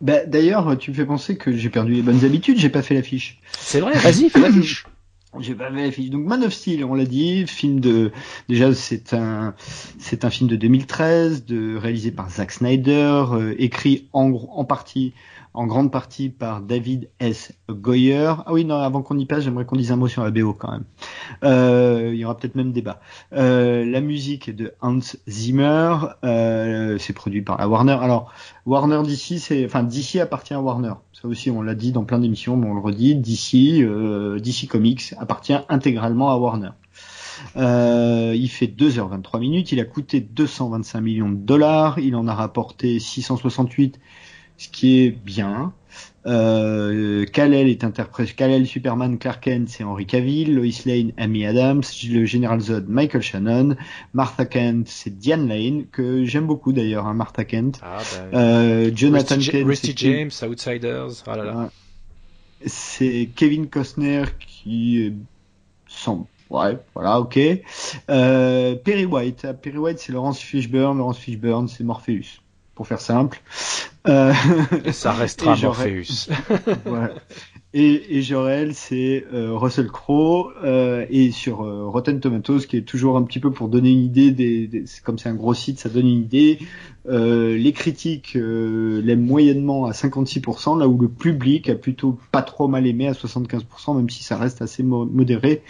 Bah, 0.00 0.24
D'ailleurs, 0.26 0.76
tu 0.78 0.90
me 0.90 0.96
fais 0.96 1.04
penser 1.04 1.36
que 1.36 1.56
j'ai 1.56 1.70
perdu 1.70 1.94
les 1.94 2.02
bonnes 2.02 2.24
habitudes, 2.24 2.58
j'ai 2.58 2.70
pas 2.70 2.82
fait 2.82 2.94
l'affiche. 2.94 3.38
C'est 3.56 3.78
vrai, 3.78 3.96
vas-y, 3.96 4.28
fais 4.30 4.40
l'affiche. 4.40 4.84
Donc 5.32 6.26
Man 6.26 6.42
of 6.42 6.52
Steel, 6.52 6.84
on 6.84 6.94
l'a 6.94 7.04
dit, 7.04 7.46
film 7.46 7.78
de 7.78 8.10
déjà 8.48 8.74
c'est 8.74 9.14
un 9.14 9.54
c'est 9.98 10.24
un 10.24 10.30
film 10.30 10.50
de 10.50 10.56
2013, 10.56 11.44
de 11.44 11.76
réalisé 11.76 12.10
par 12.10 12.28
Zack 12.30 12.50
Snyder, 12.50 13.24
euh, 13.32 13.54
écrit 13.58 14.08
en 14.12 14.32
en 14.32 14.64
partie 14.64 15.12
en 15.52 15.66
grande 15.66 15.90
partie 15.90 16.28
par 16.28 16.60
David 16.60 17.10
S. 17.18 17.52
Goyer. 17.68 18.34
Ah 18.46 18.52
oui, 18.52 18.64
non, 18.64 18.76
avant 18.76 19.02
qu'on 19.02 19.18
y 19.18 19.26
passe, 19.26 19.44
j'aimerais 19.44 19.64
qu'on 19.64 19.76
dise 19.76 19.92
un 19.92 19.96
mot 19.96 20.08
sur 20.08 20.22
la 20.22 20.30
BO 20.30 20.52
quand 20.52 20.70
même. 20.70 20.84
Euh, 21.44 22.10
il 22.12 22.18
y 22.18 22.24
aura 22.24 22.36
peut-être 22.36 22.54
même 22.54 22.72
débat. 22.72 23.00
Euh, 23.32 23.84
la 23.84 24.00
musique 24.00 24.48
est 24.48 24.52
de 24.52 24.72
Hans 24.80 25.00
Zimmer. 25.28 25.96
Euh, 26.24 26.98
c'est 26.98 27.12
produit 27.12 27.42
par 27.42 27.58
la 27.58 27.68
Warner. 27.68 27.98
Alors, 28.00 28.32
Warner 28.66 29.02
d'ici, 29.02 29.40
c'est, 29.40 29.64
enfin, 29.64 29.82
DC 29.82 30.16
appartient 30.16 30.54
à 30.54 30.60
Warner. 30.60 30.94
Ça 31.12 31.28
aussi, 31.28 31.50
on 31.50 31.62
l'a 31.62 31.74
dit 31.74 31.92
dans 31.92 32.04
plein 32.04 32.18
d'émissions, 32.18 32.56
mais 32.56 32.68
on 32.68 32.74
le 32.74 32.80
redit. 32.80 33.16
DC, 33.16 33.82
euh, 33.82 34.38
DC 34.38 34.68
Comics 34.68 35.14
appartient 35.18 35.56
intégralement 35.68 36.30
à 36.30 36.36
Warner. 36.36 36.70
Euh, 37.56 38.32
il 38.36 38.48
fait 38.48 38.66
2h23 38.66 39.40
minutes, 39.40 39.72
il 39.72 39.80
a 39.80 39.84
coûté 39.84 40.20
225 40.20 41.00
millions 41.00 41.30
de 41.30 41.36
dollars, 41.36 41.98
il 41.98 42.14
en 42.14 42.28
a 42.28 42.34
rapporté 42.34 42.98
668 42.98 43.98
ce 44.60 44.68
qui 44.68 45.00
est 45.00 45.10
bien. 45.10 45.72
Euh, 46.26 47.24
Kal-El 47.24 47.68
est 47.68 47.82
interprété, 47.82 48.34
Kal-El 48.34 48.66
Superman 48.66 49.18
Clark 49.18 49.42
Kent 49.42 49.70
c'est 49.70 49.84
Henry 49.84 50.04
Cavill, 50.04 50.54
Lois 50.54 50.84
Lane 50.84 51.12
Amy 51.16 51.46
Adams, 51.46 51.82
le 52.06 52.26
Général 52.26 52.60
Zod 52.60 52.86
Michael 52.86 53.22
Shannon, 53.22 53.74
Martha 54.12 54.44
Kent 54.44 54.86
c'est 54.86 55.18
Diane 55.18 55.48
Lane 55.48 55.86
que 55.90 56.26
j'aime 56.26 56.46
beaucoup 56.46 56.74
d'ailleurs, 56.74 57.06
hein, 57.06 57.14
Martha 57.14 57.46
Kent. 57.46 57.80
Ah, 57.82 58.02
bah, 58.32 58.38
euh, 58.38 58.90
Jonathan 58.94 59.38
Kent, 59.38 59.64
Rusty 59.64 59.94
James, 59.96 60.30
Outsiders, 60.42 61.24
ah 61.26 61.36
là 61.36 61.44
là. 61.44 61.70
C'est 62.66 63.30
Kevin 63.34 63.68
Costner 63.68 64.24
qui 64.38 65.14
semble 65.88 66.26
Ouais, 66.50 66.76
voilà, 66.94 67.20
ok. 67.20 67.38
Euh, 68.10 68.74
Perry 68.74 69.04
White. 69.06 69.46
Perry 69.62 69.78
White, 69.78 70.00
c'est 70.00 70.12
Laurence 70.12 70.40
Fishburne. 70.40 70.98
Laurence 70.98 71.18
Fishburne, 71.18 71.68
c'est 71.68 71.84
Morpheus 71.84 72.39
pour 72.80 72.88
faire 72.88 73.02
simple. 73.02 73.42
Euh... 74.08 74.32
Et 74.86 74.92
ça 74.92 75.12
restera 75.12 75.54
Morpheus. 75.62 76.30
voilà. 76.86 77.10
Et, 77.74 78.16
et 78.16 78.22
Jorel, 78.22 78.74
c'est 78.74 79.26
euh, 79.34 79.54
Russell 79.54 79.88
Crowe 79.88 80.50
euh, 80.64 81.04
et 81.10 81.30
sur 81.30 81.58
Rotten 81.58 82.20
Tomatoes, 82.20 82.60
qui 82.60 82.78
est 82.78 82.88
toujours 82.88 83.18
un 83.18 83.22
petit 83.24 83.38
peu 83.38 83.50
pour 83.50 83.68
donner 83.68 83.90
une 83.90 84.02
idée. 84.02 84.30
Des, 84.30 84.66
des 84.66 84.84
comme 85.04 85.18
c'est 85.18 85.28
un 85.28 85.34
gros 85.34 85.52
site, 85.52 85.78
ça 85.78 85.90
donne 85.90 86.08
une 86.08 86.22
idée. 86.22 86.58
Les 87.06 87.72
critiques 87.74 88.32
l'aiment 88.32 89.26
moyennement 89.26 89.84
à 89.84 89.90
56%, 89.90 90.78
là 90.78 90.88
où 90.88 90.98
le 90.98 91.10
public 91.10 91.68
a 91.68 91.74
plutôt 91.74 92.18
pas 92.32 92.40
trop 92.40 92.66
mal 92.66 92.86
aimé 92.86 93.08
à 93.08 93.12
75%, 93.12 93.94
même 93.94 94.08
si 94.08 94.24
ça 94.24 94.38
reste 94.38 94.62
assez 94.62 94.82
modéré 94.82 95.62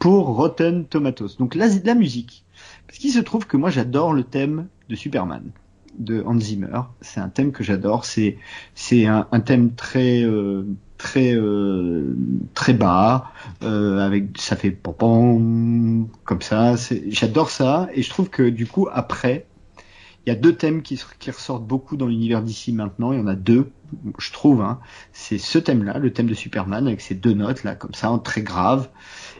pour 0.00 0.34
Rotten 0.34 0.84
Tomatoes. 0.84 1.36
Donc 1.38 1.54
là, 1.54 1.68
la 1.84 1.94
musique. 1.94 2.44
Parce 2.88 2.98
qu'il 2.98 3.12
se 3.12 3.20
trouve 3.20 3.46
que 3.46 3.56
moi 3.56 3.70
j'adore 3.70 4.12
le 4.12 4.24
thème 4.24 4.66
de 4.88 4.96
Superman 4.96 5.52
de 5.98 6.22
Hans 6.26 6.38
Zimmer. 6.38 6.80
C'est 7.00 7.20
un 7.20 7.28
thème 7.28 7.52
que 7.52 7.64
j'adore. 7.64 8.04
C'est 8.04 8.38
c'est 8.74 9.06
un, 9.06 9.24
thème 9.44 9.74
très 9.74 10.22
euh, 10.22 10.64
très 10.98 11.34
euh, 11.34 12.16
très 12.54 12.72
bas 12.72 13.32
euh, 13.62 13.98
avec 13.98 14.38
ça 14.38 14.56
fait 14.56 14.70
pom 14.70 16.08
comme 16.24 16.42
ça. 16.42 16.74
J'adore 17.08 17.50
ça 17.50 17.88
et 17.94 18.02
je 18.02 18.10
trouve 18.10 18.30
que 18.30 18.48
du 18.48 18.66
coup 18.66 18.88
après 18.92 19.46
il 20.26 20.30
y 20.30 20.32
a 20.32 20.34
deux 20.34 20.56
thèmes 20.56 20.82
qui, 20.82 20.98
ressortent 21.28 21.64
beaucoup 21.64 21.96
dans 21.96 22.08
l'univers 22.08 22.42
d'ici 22.42 22.72
maintenant. 22.72 23.12
Il 23.12 23.20
y 23.20 23.22
en 23.22 23.28
a 23.28 23.36
deux, 23.36 23.70
je 24.18 24.32
trouve. 24.32 24.60
Hein. 24.60 24.80
C'est 25.12 25.38
ce 25.38 25.56
thème-là, 25.58 25.98
le 25.98 26.12
thème 26.12 26.26
de 26.26 26.34
Superman 26.34 26.88
avec 26.88 27.00
ces 27.00 27.14
deux 27.14 27.32
notes 27.32 27.62
là 27.62 27.76
comme 27.76 27.94
ça, 27.94 28.20
très 28.24 28.42
grave, 28.42 28.88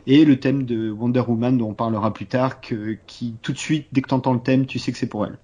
et 0.06 0.24
le 0.24 0.38
thème 0.38 0.64
de 0.64 0.92
Wonder 0.92 1.24
Woman 1.26 1.58
dont 1.58 1.70
on 1.70 1.74
parlera 1.74 2.14
plus 2.14 2.26
tard, 2.26 2.60
que, 2.60 2.96
qui 3.08 3.34
tout 3.42 3.52
de 3.52 3.58
suite 3.58 3.88
dès 3.90 4.00
que 4.00 4.08
tu 4.08 4.14
entends 4.14 4.32
le 4.32 4.40
thème, 4.40 4.66
tu 4.66 4.78
sais 4.78 4.92
que 4.92 4.98
c'est 4.98 5.08
pour 5.08 5.26
elle. 5.26 5.38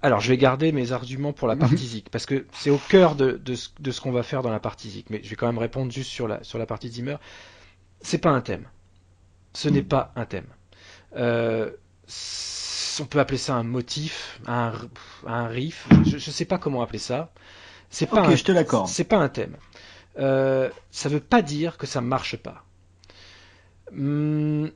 Alors, 0.00 0.20
je 0.20 0.28
vais 0.28 0.36
garder 0.36 0.70
mes 0.72 0.92
arguments 0.92 1.32
pour 1.32 1.48
la 1.48 1.54
mhm. 1.54 1.60
partie 1.60 1.86
Zik, 1.86 2.10
parce 2.10 2.26
que 2.26 2.46
c'est 2.52 2.70
au 2.70 2.78
cœur 2.78 3.14
de, 3.16 3.32
de 3.32 3.54
ce, 3.54 3.68
de 3.80 3.90
ce 3.90 4.00
qu'on 4.00 4.12
va 4.12 4.22
faire 4.22 4.42
dans 4.42 4.50
la 4.50 4.60
partie 4.60 4.90
Zik. 4.90 5.10
Mais 5.10 5.20
je 5.22 5.30
vais 5.30 5.36
quand 5.36 5.46
même 5.46 5.58
répondre 5.58 5.90
juste 5.90 6.10
sur 6.10 6.28
la, 6.28 6.42
sur 6.44 6.58
la 6.58 6.66
partie 6.66 6.88
Zimmer. 6.88 7.16
C'est 8.00 8.18
pas 8.18 8.30
un 8.30 8.40
thème. 8.40 8.68
Ce 9.54 9.68
n'est 9.68 9.82
mhm. 9.82 9.88
pas 9.88 10.12
un 10.14 10.24
thème. 10.24 10.46
Euh, 11.16 11.70
on 13.00 13.06
peut 13.06 13.18
appeler 13.20 13.38
ça 13.38 13.54
un 13.54 13.62
motif, 13.64 14.40
un, 14.46 14.72
un 15.26 15.46
riff. 15.48 15.88
Je 16.06 16.14
ne 16.14 16.18
sais 16.18 16.44
pas 16.44 16.58
comment 16.58 16.82
appeler 16.82 16.98
ça. 16.98 17.32
C'est 17.90 18.06
pas 18.06 18.20
un, 18.20 18.36
je 18.36 18.44
te 18.44 18.52
l'accorde. 18.52 18.88
C'est 18.88 19.04
pas 19.04 19.18
un 19.18 19.28
thème. 19.28 19.56
Euh, 20.18 20.68
ça 20.90 21.08
veut 21.08 21.20
pas 21.20 21.42
dire 21.42 21.78
que 21.78 21.86
ça 21.86 22.00
marche 22.00 22.36
pas. 22.36 22.64
Hum, 23.92 24.70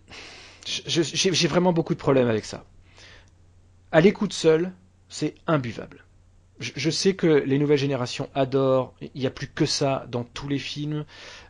j'ai 0.64 1.49
vraiment 1.49 1.73
beaucoup 1.73 1.95
de 1.95 1.99
problèmes 1.99 2.29
avec 2.29 2.45
ça. 2.45 2.64
À 3.91 4.01
l'écoute 4.01 4.33
seule, 4.33 4.73
c'est 5.13 5.35
imbuvable. 5.47 6.05
Je, 6.59 6.91
sais 6.91 7.15
que 7.15 7.27
les 7.27 7.59
nouvelles 7.59 7.78
générations 7.78 8.31
adorent, 8.36 8.95
il 9.01 9.11
n'y 9.20 9.27
a 9.27 9.31
plus 9.31 9.49
que 9.49 9.66
ça 9.66 10.07
dans 10.09 10.23
tous 10.23 10.47
les 10.49 10.61
films, 10.61 11.05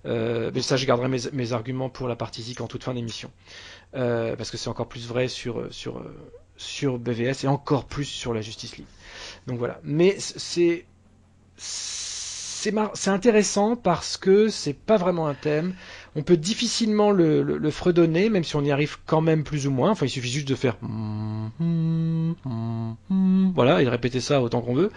euh, 0.06 0.50
mais 0.54 0.62
ça 0.62 0.76
je 0.76 0.86
garderai 0.86 1.08
mes, 1.32 1.52
arguments 1.52 1.90
pour 1.90 2.08
la 2.08 2.16
partie 2.16 2.42
Zik 2.42 2.62
en 2.62 2.66
toute 2.66 2.82
fin 2.82 2.94
d'émission, 2.94 3.30
euh, 3.94 4.36
parce 4.36 4.50
que 4.50 4.56
c'est 4.56 4.68
encore 4.70 4.88
plus 4.88 5.06
vrai 5.06 5.28
sur, 5.28 5.66
sur, 5.70 6.02
sur 6.56 6.98
BVS 6.98 7.44
et 7.44 7.46
encore 7.46 7.84
plus 7.84 8.06
sur 8.06 8.32
la 8.32 8.40
Justice 8.40 8.78
League. 8.78 8.86
Donc 9.46 9.58
voilà, 9.58 9.80
mais 9.84 10.16
c'est 10.18 10.86
intéressant 13.06 13.76
parce 13.76 14.16
que 14.16 14.48
c'est 14.48 14.72
pas 14.72 14.96
vraiment 14.96 15.26
un 15.28 15.34
thème. 15.34 15.74
On 16.14 16.22
peut 16.22 16.36
difficilement 16.36 17.10
le, 17.10 17.42
le, 17.42 17.70
fredonner, 17.70 18.28
même 18.28 18.44
si 18.44 18.54
on 18.56 18.62
y 18.62 18.70
arrive 18.70 18.98
quand 19.06 19.22
même 19.22 19.44
plus 19.44 19.66
ou 19.66 19.70
moins. 19.70 19.90
Enfin, 19.90 20.04
il 20.06 20.10
suffit 20.10 20.30
juste 20.30 20.48
de 20.48 20.54
faire 20.54 20.76
voilà 23.54 23.80
et 23.80 23.84
de 23.84 23.90
répéter 23.90 24.20
ça 24.20 24.42
autant 24.42 24.60
qu'on 24.60 24.74
veut. 24.74 24.90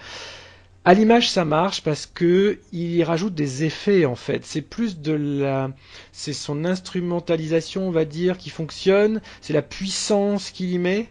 À 0.87 0.93
l'image, 0.93 1.31
ça 1.31 1.45
marche 1.45 1.81
parce 1.81 2.05
que 2.05 2.59
il 2.71 3.01
rajoute 3.03 3.33
des 3.33 3.63
effets 3.63 4.05
en 4.05 4.15
fait. 4.15 4.45
C'est 4.45 4.61
plus 4.61 4.99
de 4.99 5.13
la, 5.13 5.71
c'est 6.11 6.33
son 6.33 6.63
instrumentalisation, 6.63 7.87
on 7.87 7.91
va 7.91 8.05
dire, 8.05 8.37
qui 8.37 8.51
fonctionne. 8.51 9.19
C'est 9.41 9.53
la 9.53 9.63
puissance 9.63 10.51
qu'il 10.51 10.69
y 10.71 10.77
met. 10.77 11.09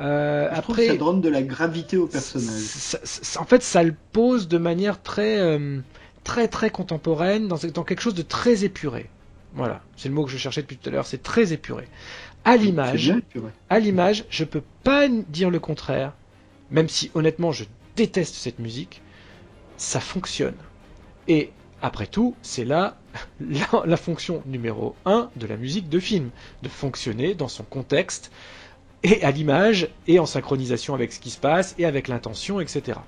Euh, 0.00 0.48
Je 0.52 0.58
après, 0.58 0.86
que 0.86 0.92
ça 0.92 0.96
donne 0.98 1.20
de 1.20 1.28
la 1.28 1.42
gravité 1.42 1.96
au 1.96 2.06
personnage. 2.06 2.96
en 3.36 3.44
fait, 3.44 3.62
ça 3.62 3.82
le 3.82 3.94
pose 4.12 4.48
de 4.48 4.58
manière 4.58 5.02
très, 5.02 5.38
euh, 5.40 5.80
très, 6.24 6.46
très 6.48 6.70
contemporaine, 6.70 7.48
dans, 7.48 7.58
dans, 7.74 7.82
quelque 7.84 8.00
chose 8.00 8.14
de 8.14 8.22
très 8.22 8.64
épuré. 8.64 9.10
Voilà, 9.54 9.82
c'est 9.96 10.08
le 10.08 10.14
mot 10.14 10.24
que 10.24 10.30
je 10.30 10.38
cherchais 10.38 10.62
depuis 10.62 10.76
tout 10.76 10.88
à 10.88 10.92
l'heure. 10.92 11.06
C'est 11.06 11.22
très 11.22 11.52
épuré. 11.52 11.88
À 12.44 12.56
l'image, 12.56 13.12
à 13.68 13.78
l'image, 13.78 14.24
je 14.30 14.44
peux 14.44 14.62
pas 14.82 15.08
dire 15.08 15.50
le 15.50 15.60
contraire, 15.60 16.12
même 16.70 16.88
si 16.88 17.10
honnêtement, 17.14 17.52
je 17.52 17.64
déteste 17.96 18.34
cette 18.34 18.58
musique, 18.58 19.02
ça 19.76 20.00
fonctionne. 20.00 20.54
Et 21.28 21.50
après 21.82 22.06
tout, 22.06 22.34
c'est 22.42 22.64
là 22.64 22.96
la, 23.40 23.96
fonction 23.96 24.42
numéro 24.46 24.94
1 25.04 25.30
de 25.36 25.46
la 25.46 25.56
musique 25.56 25.88
de 25.88 25.98
film, 25.98 26.30
de 26.62 26.68
fonctionner 26.68 27.34
dans 27.34 27.48
son 27.48 27.64
contexte, 27.64 28.30
et 29.02 29.22
à 29.22 29.30
l'image, 29.30 29.88
et 30.06 30.18
en 30.18 30.26
synchronisation 30.26 30.94
avec 30.94 31.12
ce 31.12 31.20
qui 31.20 31.30
se 31.30 31.38
passe, 31.38 31.74
et 31.78 31.84
avec 31.86 32.08
l'intention, 32.08 32.60
etc. 32.60 32.98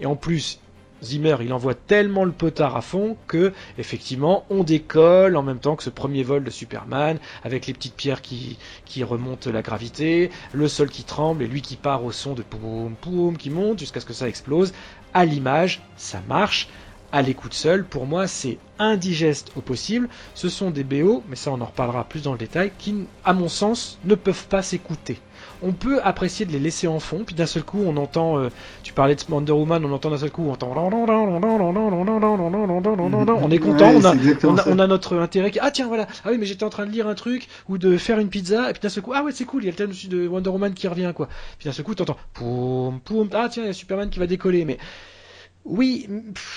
Et 0.00 0.06
en 0.06 0.16
plus, 0.16 0.58
Zimmer, 1.04 1.36
il 1.40 1.52
envoie 1.52 1.74
tellement 1.74 2.24
le 2.24 2.32
potard 2.32 2.76
à 2.76 2.80
fond 2.80 3.16
que, 3.26 3.52
effectivement, 3.78 4.44
on 4.50 4.64
décolle 4.64 5.36
en 5.36 5.42
même 5.42 5.58
temps 5.58 5.76
que 5.76 5.82
ce 5.82 5.90
premier 5.90 6.22
vol 6.22 6.44
de 6.44 6.50
Superman, 6.50 7.18
avec 7.44 7.66
les 7.66 7.72
petites 7.74 7.94
pierres 7.94 8.22
qui, 8.22 8.58
qui 8.84 9.04
remontent 9.04 9.50
la 9.50 9.62
gravité, 9.62 10.30
le 10.52 10.68
sol 10.68 10.88
qui 10.90 11.04
tremble 11.04 11.42
et 11.42 11.46
lui 11.46 11.62
qui 11.62 11.76
part 11.76 12.04
au 12.04 12.12
son 12.12 12.34
de 12.34 12.42
poum 12.42 12.94
poum 13.00 13.36
qui 13.36 13.50
monte 13.50 13.78
jusqu'à 13.78 14.00
ce 14.00 14.06
que 14.06 14.12
ça 14.12 14.28
explose. 14.28 14.72
À 15.12 15.24
l'image, 15.24 15.82
ça 15.96 16.20
marche. 16.28 16.68
À 17.12 17.22
l'écoute 17.22 17.54
seule, 17.54 17.84
pour 17.84 18.06
moi, 18.06 18.26
c'est 18.26 18.58
indigeste 18.80 19.52
au 19.54 19.60
possible. 19.60 20.08
Ce 20.34 20.48
sont 20.48 20.72
des 20.72 20.82
BO, 20.82 21.22
mais 21.28 21.36
ça 21.36 21.52
on 21.52 21.60
en 21.60 21.66
reparlera 21.66 22.02
plus 22.04 22.22
dans 22.22 22.32
le 22.32 22.38
détail, 22.38 22.72
qui, 22.76 23.06
à 23.24 23.32
mon 23.32 23.48
sens, 23.48 23.98
ne 24.04 24.16
peuvent 24.16 24.48
pas 24.48 24.62
s'écouter 24.62 25.20
on 25.64 25.72
peut 25.72 26.00
apprécier 26.02 26.46
de 26.46 26.52
les 26.52 26.58
laisser 26.58 26.86
en 26.86 27.00
fond, 27.00 27.24
puis 27.24 27.34
d'un 27.34 27.46
seul 27.46 27.62
coup 27.62 27.82
on 27.84 27.96
entend, 27.96 28.38
euh, 28.38 28.50
tu 28.82 28.92
parlais 28.92 29.14
de 29.14 29.22
Wonder 29.28 29.52
Woman, 29.52 29.84
on 29.84 29.92
entend 29.92 30.10
d'un 30.10 30.18
seul 30.18 30.30
coup, 30.30 30.44
on 30.46 30.52
entend, 30.52 30.72
on 33.42 33.50
est 33.50 33.58
content, 33.58 33.92
on, 34.66 34.78
a, 34.78 34.86
notre 34.86 35.16
intérêt, 35.16 35.50
ah 35.60 35.70
tiens 35.70 35.88
voilà, 35.88 36.06
ah 36.24 36.28
oui 36.30 36.36
mais 36.38 36.46
j'étais 36.46 36.64
en 36.64 36.70
train 36.70 36.86
de 36.86 36.90
lire 36.90 37.08
un 37.08 37.14
truc, 37.14 37.48
ou 37.68 37.78
de 37.78 37.96
faire 37.96 38.18
une 38.18 38.28
pizza, 38.28 38.70
et 38.70 38.72
puis 38.72 38.82
d'un 38.82 38.88
seul 38.88 39.02
coup, 39.02 39.12
ah 39.14 39.22
ouais 39.22 39.32
c'est 39.32 39.44
cool, 39.44 39.62
il 39.62 39.66
y 39.66 39.68
a 39.68 39.72
le 39.72 39.76
thème 39.76 39.92
de 40.08 40.28
Wonder 40.28 40.50
Woman 40.50 40.74
qui 40.74 40.86
revient 40.86 41.12
quoi, 41.14 41.28
puis 41.58 41.66
d'un 41.66 41.72
seul 41.72 41.84
coup 41.84 41.94
t'entends, 41.94 42.18
poum 42.34 43.00
poum, 43.00 43.28
ah 43.32 43.48
tiens 43.50 43.64
il 43.64 43.66
y 43.66 43.70
a 43.70 43.72
Superman 43.72 44.10
qui 44.10 44.18
va 44.18 44.26
décoller, 44.26 44.64
mais 44.64 44.78
oui, 45.64 46.06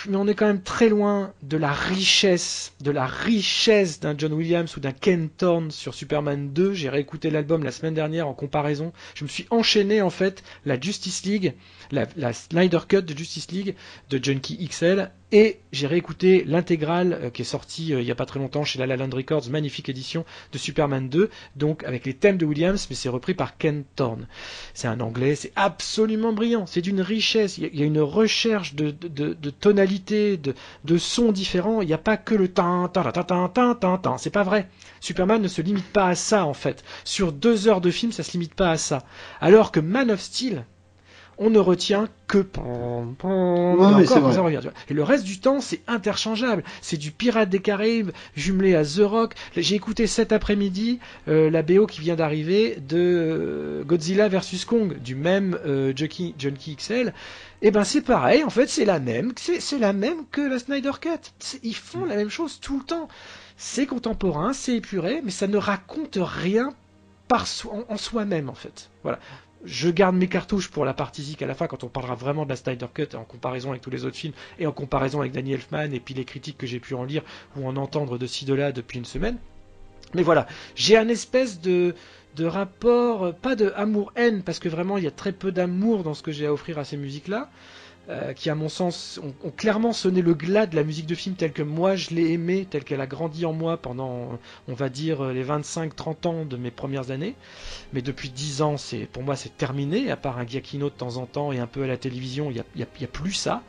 mais 0.10 0.18
on 0.18 0.28
est 0.28 0.36
quand 0.36 0.48
même 0.48 0.62
très 0.62 0.90
loin 0.90 1.34
de 1.42 1.56
la 1.56 1.72
richesse, 1.72 2.74
de 2.82 2.92
la 2.92 3.06
richesse 3.06 4.02
d'un 4.02 4.18
John 4.18 4.34
Williams 4.34 4.76
ou 4.76 4.82
d'un 4.82 4.92
Ken 4.92 5.30
Thorne 5.30 5.72
sur 5.72 5.94
Superman 5.94 6.52
2. 6.52 6.74
J'ai 6.74 6.90
réécouté 6.90 7.30
l'album 7.30 7.64
la 7.64 7.72
semaine 7.72 7.94
dernière 7.94 8.28
en 8.28 8.34
comparaison. 8.34 8.92
Je 9.16 9.24
me 9.24 9.30
suis 9.30 9.48
enchaîné 9.50 10.02
en 10.02 10.10
fait 10.10 10.44
la 10.66 10.78
Justice 10.80 11.24
League, 11.24 11.54
la, 11.92 12.06
la 12.18 12.34
Snyder 12.34 12.80
Cut 12.86 13.04
de 13.04 13.18
Justice 13.18 13.50
League 13.50 13.76
de 14.10 14.22
Junkie 14.22 14.68
XL 14.68 15.10
et 15.32 15.60
j'ai 15.74 15.88
réécouté 15.88 16.44
l'intégrale 16.46 17.14
euh, 17.14 17.30
qui 17.30 17.42
est 17.42 17.46
sortie 17.46 17.94
euh, 17.94 18.02
il 18.02 18.08
y 18.08 18.12
a 18.12 18.16
pas 18.16 18.26
très 18.26 18.40
longtemps 18.40 18.64
chez 18.64 18.80
La 18.80 18.88
La 18.88 18.96
Land 18.96 19.10
Records, 19.14 19.50
magnifique 19.50 19.90
édition 19.90 20.26
de 20.52 20.58
Superman 20.58 21.10
2, 21.10 21.30
donc 21.56 21.84
avec 21.84 22.06
les 22.06 22.14
thèmes 22.14 22.38
de 22.38 22.46
Williams, 22.46 22.88
mais 22.90 22.96
c'est 22.96 23.10
repris 23.10 23.34
par 23.34 23.58
Ken 23.58 23.84
Thorne. 23.96 24.28
C'est 24.74 24.88
un 24.88 25.00
anglais, 25.00 25.36
c'est 25.36 25.52
absolument 25.56 26.34
brillant, 26.34 26.66
c'est 26.66 26.82
d'une 26.82 27.02
richesse, 27.02 27.58
il 27.58 27.76
y, 27.76 27.84
a 27.84 27.86
une 27.86 28.00
recherche 28.00 28.74
de, 28.76 28.92
de, 28.92 29.38
de 30.86 30.98
sons 30.98 31.32
différents, 31.32 31.82
il 31.82 31.88
n'y 31.88 31.94
a 31.94 31.98
pas 31.98 32.18
que 32.18 32.36
le 32.36 32.48
tin, 32.48 32.90
tin, 32.94 33.04
tin, 33.12 33.24
tin, 33.50 33.76
tin, 33.76 33.98
tin, 33.98 34.18
c'est 34.18 34.30
pas 34.30 34.44
vrai. 34.44 34.70
Superman 35.00 35.42
ne 35.42 35.48
se 35.48 35.62
limite 35.62 35.92
pas 35.92 36.08
à 36.08 36.16
ça 36.16 36.46
en 36.46 36.54
fait. 36.54 36.84
Sur 37.04 37.32
deux 37.32 37.68
heures 37.68 37.82
de 37.82 37.92
film, 37.92 38.12
ça 38.12 38.24
se 38.24 38.32
limite 38.32 38.54
pas 38.54 38.72
à 38.72 38.78
ça. 38.78 39.04
Alors 39.42 39.72
que 39.72 39.80
Man 39.80 40.12
of 40.12 40.22
Steel, 40.22 40.66
on 41.38 41.50
ne 41.50 41.60
retient 41.60 42.08
que 42.28 42.46
et 44.90 44.94
le 44.94 45.04
reste 45.04 45.24
du 45.24 45.40
temps 45.40 45.62
c'est 45.62 45.82
interchangeable. 45.88 46.64
C'est 46.82 46.98
du 46.98 47.12
Pirate 47.12 47.50
des 47.50 47.60
Caraïbes 47.60 48.12
jumelé 48.36 48.76
à 48.76 48.84
The 48.84 49.02
Rock. 49.02 49.36
J'ai 49.56 49.76
écouté 49.76 50.08
cet 50.08 50.32
après-midi 50.32 51.00
euh, 51.28 51.50
la 51.50 51.62
BO 51.62 51.86
qui 51.86 52.02
vient 52.02 52.16
d'arriver 52.16 52.78
de 52.78 52.98
euh, 52.98 53.84
Godzilla 53.84 54.28
vs 54.28 54.66
Kong 54.68 55.00
du 55.00 55.16
même 55.16 55.58
euh, 55.66 55.94
Junkie, 55.96 56.36
XL 56.38 57.14
et 57.62 57.68
eh 57.68 57.72
ben 57.72 57.84
c'est 57.84 58.02
pareil 58.02 58.44
en 58.44 58.52
fait 58.52 58.68
c'est 58.68 58.86
la 58.86 59.00
même 59.00 59.34
c'est 59.36 59.80
la 59.80 59.92
même 59.94 60.28
que 60.32 60.42
la 60.42 60.60
Snyder 60.60 60.92
Cut. 61.02 61.58
Ils 61.64 61.76
font 61.76 62.06
la 62.06 62.16
même 62.16 62.30
chose 62.30 62.60
tout 62.60 62.78
le 62.78 62.84
temps. 62.84 63.08
C'est 63.58 63.86
contemporain 63.86 64.54
c'est 64.54 64.76
épuré 64.76 65.22
mais 65.24 65.32
ça 65.32 65.48
ne 65.48 65.58
raconte 65.58 66.20
rien 66.22 66.70
par 67.28 67.46
en 67.90 67.98
soi-même 67.98 68.50
en 68.50 68.54
fait. 68.54 68.90
Voilà 69.04 69.20
je 69.66 69.90
garde 69.90 70.16
mes 70.16 70.28
cartouches 70.28 70.70
pour 70.70 70.86
la 70.86 70.94
partie 70.94 71.24
zik 71.24 71.42
à 71.42 71.48
la 71.48 71.56
fin 71.56 71.68
quand 71.68 71.84
on 71.84 71.88
parlera 71.88 72.16
vraiment 72.16 72.46
de 72.46 72.50
la 72.50 72.56
Snyder 72.56 72.88
Cut 72.94 73.16
en 73.16 73.24
comparaison 73.24 73.72
avec 73.72 73.82
tous 73.82 73.90
les 73.90 74.06
autres 74.06 74.16
films 74.16 74.34
et 74.60 74.68
en 74.68 74.72
comparaison 74.72 75.20
avec 75.20 75.32
Danny 75.32 75.54
Elfman 75.54 75.92
et 75.94 76.00
puis 76.00 76.14
les 76.14 76.26
critiques 76.26 76.58
que 76.58 76.68
j'ai 76.68 76.80
pu 76.80 76.94
en 76.94 77.04
lire 77.04 77.24
ou 77.56 77.68
en 77.68 77.76
entendre 77.76 78.18
de 78.18 78.28
ci 78.28 78.46
de 78.46 78.54
là 78.54 78.72
depuis 78.72 79.00
une 79.00 79.06
semaine. 79.06 79.38
Mais 80.14 80.24
voilà, 80.24 80.48
j'ai 80.76 80.96
un 80.96 81.10
espèce 81.10 81.60
de, 81.60 81.94
de 82.36 82.46
rapport, 82.46 83.34
pas 83.36 83.56
de 83.56 83.74
amour-haine, 83.76 84.42
parce 84.44 84.60
que 84.60 84.70
vraiment 84.70 84.98
il 84.98 85.04
y 85.04 85.08
a 85.08 85.12
très 85.12 85.34
peu 85.34 85.52
d'amour 85.52 86.04
dans 86.04 86.14
ce 86.14 86.24
que 86.24 86.32
j'ai 86.32 86.46
à 86.46 86.54
offrir 86.54 86.78
à 86.80 86.86
ces 86.86 86.96
musiques-là, 86.96 87.50
euh, 88.10 88.34
qui 88.34 88.50
à 88.50 88.56
mon 88.56 88.70
sens 88.70 89.20
ont, 89.24 89.52
clairement 89.52 89.94
sonné 89.94 90.22
le 90.22 90.34
glas 90.34 90.66
de 90.66 90.76
la 90.76 90.84
musique 90.84 91.08
de 91.08 91.16
film 91.16 91.36
telle 91.36 91.52
que 91.52 91.62
moi 91.64 91.96
je 91.96 92.12
l'ai 92.12 92.32
aimée, 92.32 92.66
telle 92.70 92.84
qu'elle 92.84 93.02
a 93.02 93.08
grandi 93.08 93.46
en 93.46 93.54
moi 93.54 93.78
pendant, 93.78 94.40
on 94.68 94.74
va 94.74 94.90
dire, 94.90 95.24
les 95.26 95.44
25-30 95.44 96.28
ans 96.28 96.46
de 96.46 96.58
mes 96.58 96.72
premières 96.72 97.12
années. 97.12 97.36
Mais 97.94 98.02
depuis 98.02 98.30
10 98.30 98.62
ans, 98.62 98.76
pour 99.12 99.24
moi 99.24 99.36
c'est 99.36 99.56
terminé, 99.58 100.12
à 100.12 100.18
part 100.18 100.38
un 100.38 100.46
Giacchino 100.46 100.90
de 100.90 100.96
temps 100.96 101.18
en 101.18 101.26
temps 101.26 101.52
et 101.52 101.60
un 101.60 101.68
peu 101.68 101.84
à 101.84 101.88
la 101.88 101.98
télévision, 101.98 102.50
il 102.52 102.64
n'y 102.76 102.84
a, 102.84 102.86
a, 102.86 103.08
plus 103.08 103.34
ça. 103.34 103.62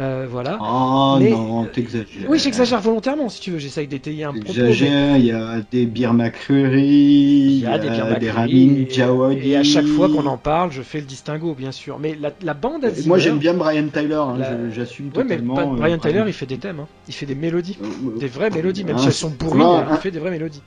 Euh, 0.00 0.26
voilà. 0.30 0.58
Oh 0.62 1.18
non, 1.20 1.66
t'exagères. 1.66 2.26
Oui, 2.28 2.38
j'exagère 2.38 2.80
volontairement 2.80 3.28
si 3.28 3.40
tu 3.40 3.50
veux, 3.50 3.58
j'essaye 3.58 3.86
d'étayer 3.86 4.24
un 4.24 4.32
propos. 4.32 4.52
J'exagère, 4.52 5.18
il 5.18 5.26
y 5.26 5.32
a 5.32 5.60
des 5.70 5.86
McCreary, 5.86 6.86
il 6.86 7.58
y 7.60 7.66
a 7.66 7.78
des, 7.78 7.90
bières 7.90 8.18
des 8.18 8.30
Ramin 8.30 9.32
Et 9.42 9.56
à 9.56 9.62
chaque 9.62 9.86
fois 9.86 10.08
qu'on 10.08 10.26
en 10.26 10.38
parle, 10.38 10.72
je 10.72 10.80
fais 10.80 11.00
le 11.00 11.06
distinguo, 11.06 11.54
bien 11.54 11.72
sûr. 11.72 11.98
Mais 11.98 12.16
la, 12.18 12.30
la 12.42 12.54
bande 12.54 12.84
à 12.84 12.88
Moi 13.06 13.18
j'aime 13.18 13.38
bien 13.38 13.54
Brian 13.54 13.88
Tyler, 13.88 14.14
hein, 14.14 14.38
j'assume 14.72 15.10
totalement. 15.10 15.54
Mais 15.56 15.76
Brian 15.76 15.96
euh, 15.96 15.98
Tyler, 15.98 16.24
il 16.26 16.32
fait 16.32 16.46
des 16.46 16.58
thèmes, 16.58 16.80
hein. 16.80 16.88
il 17.06 17.14
fait 17.14 17.26
des 17.26 17.34
mélodies, 17.34 17.78
euh, 17.82 18.18
des 18.18 18.28
vraies 18.28 18.50
mélodies, 18.50 18.84
même 18.84 18.98
si 18.98 19.06
elles 19.06 19.12
sont 19.12 19.30
bourrines, 19.30 19.86
il 19.90 19.96
fait 19.98 20.10
des 20.10 20.18
vraies 20.18 20.30
mélodies. 20.30 20.62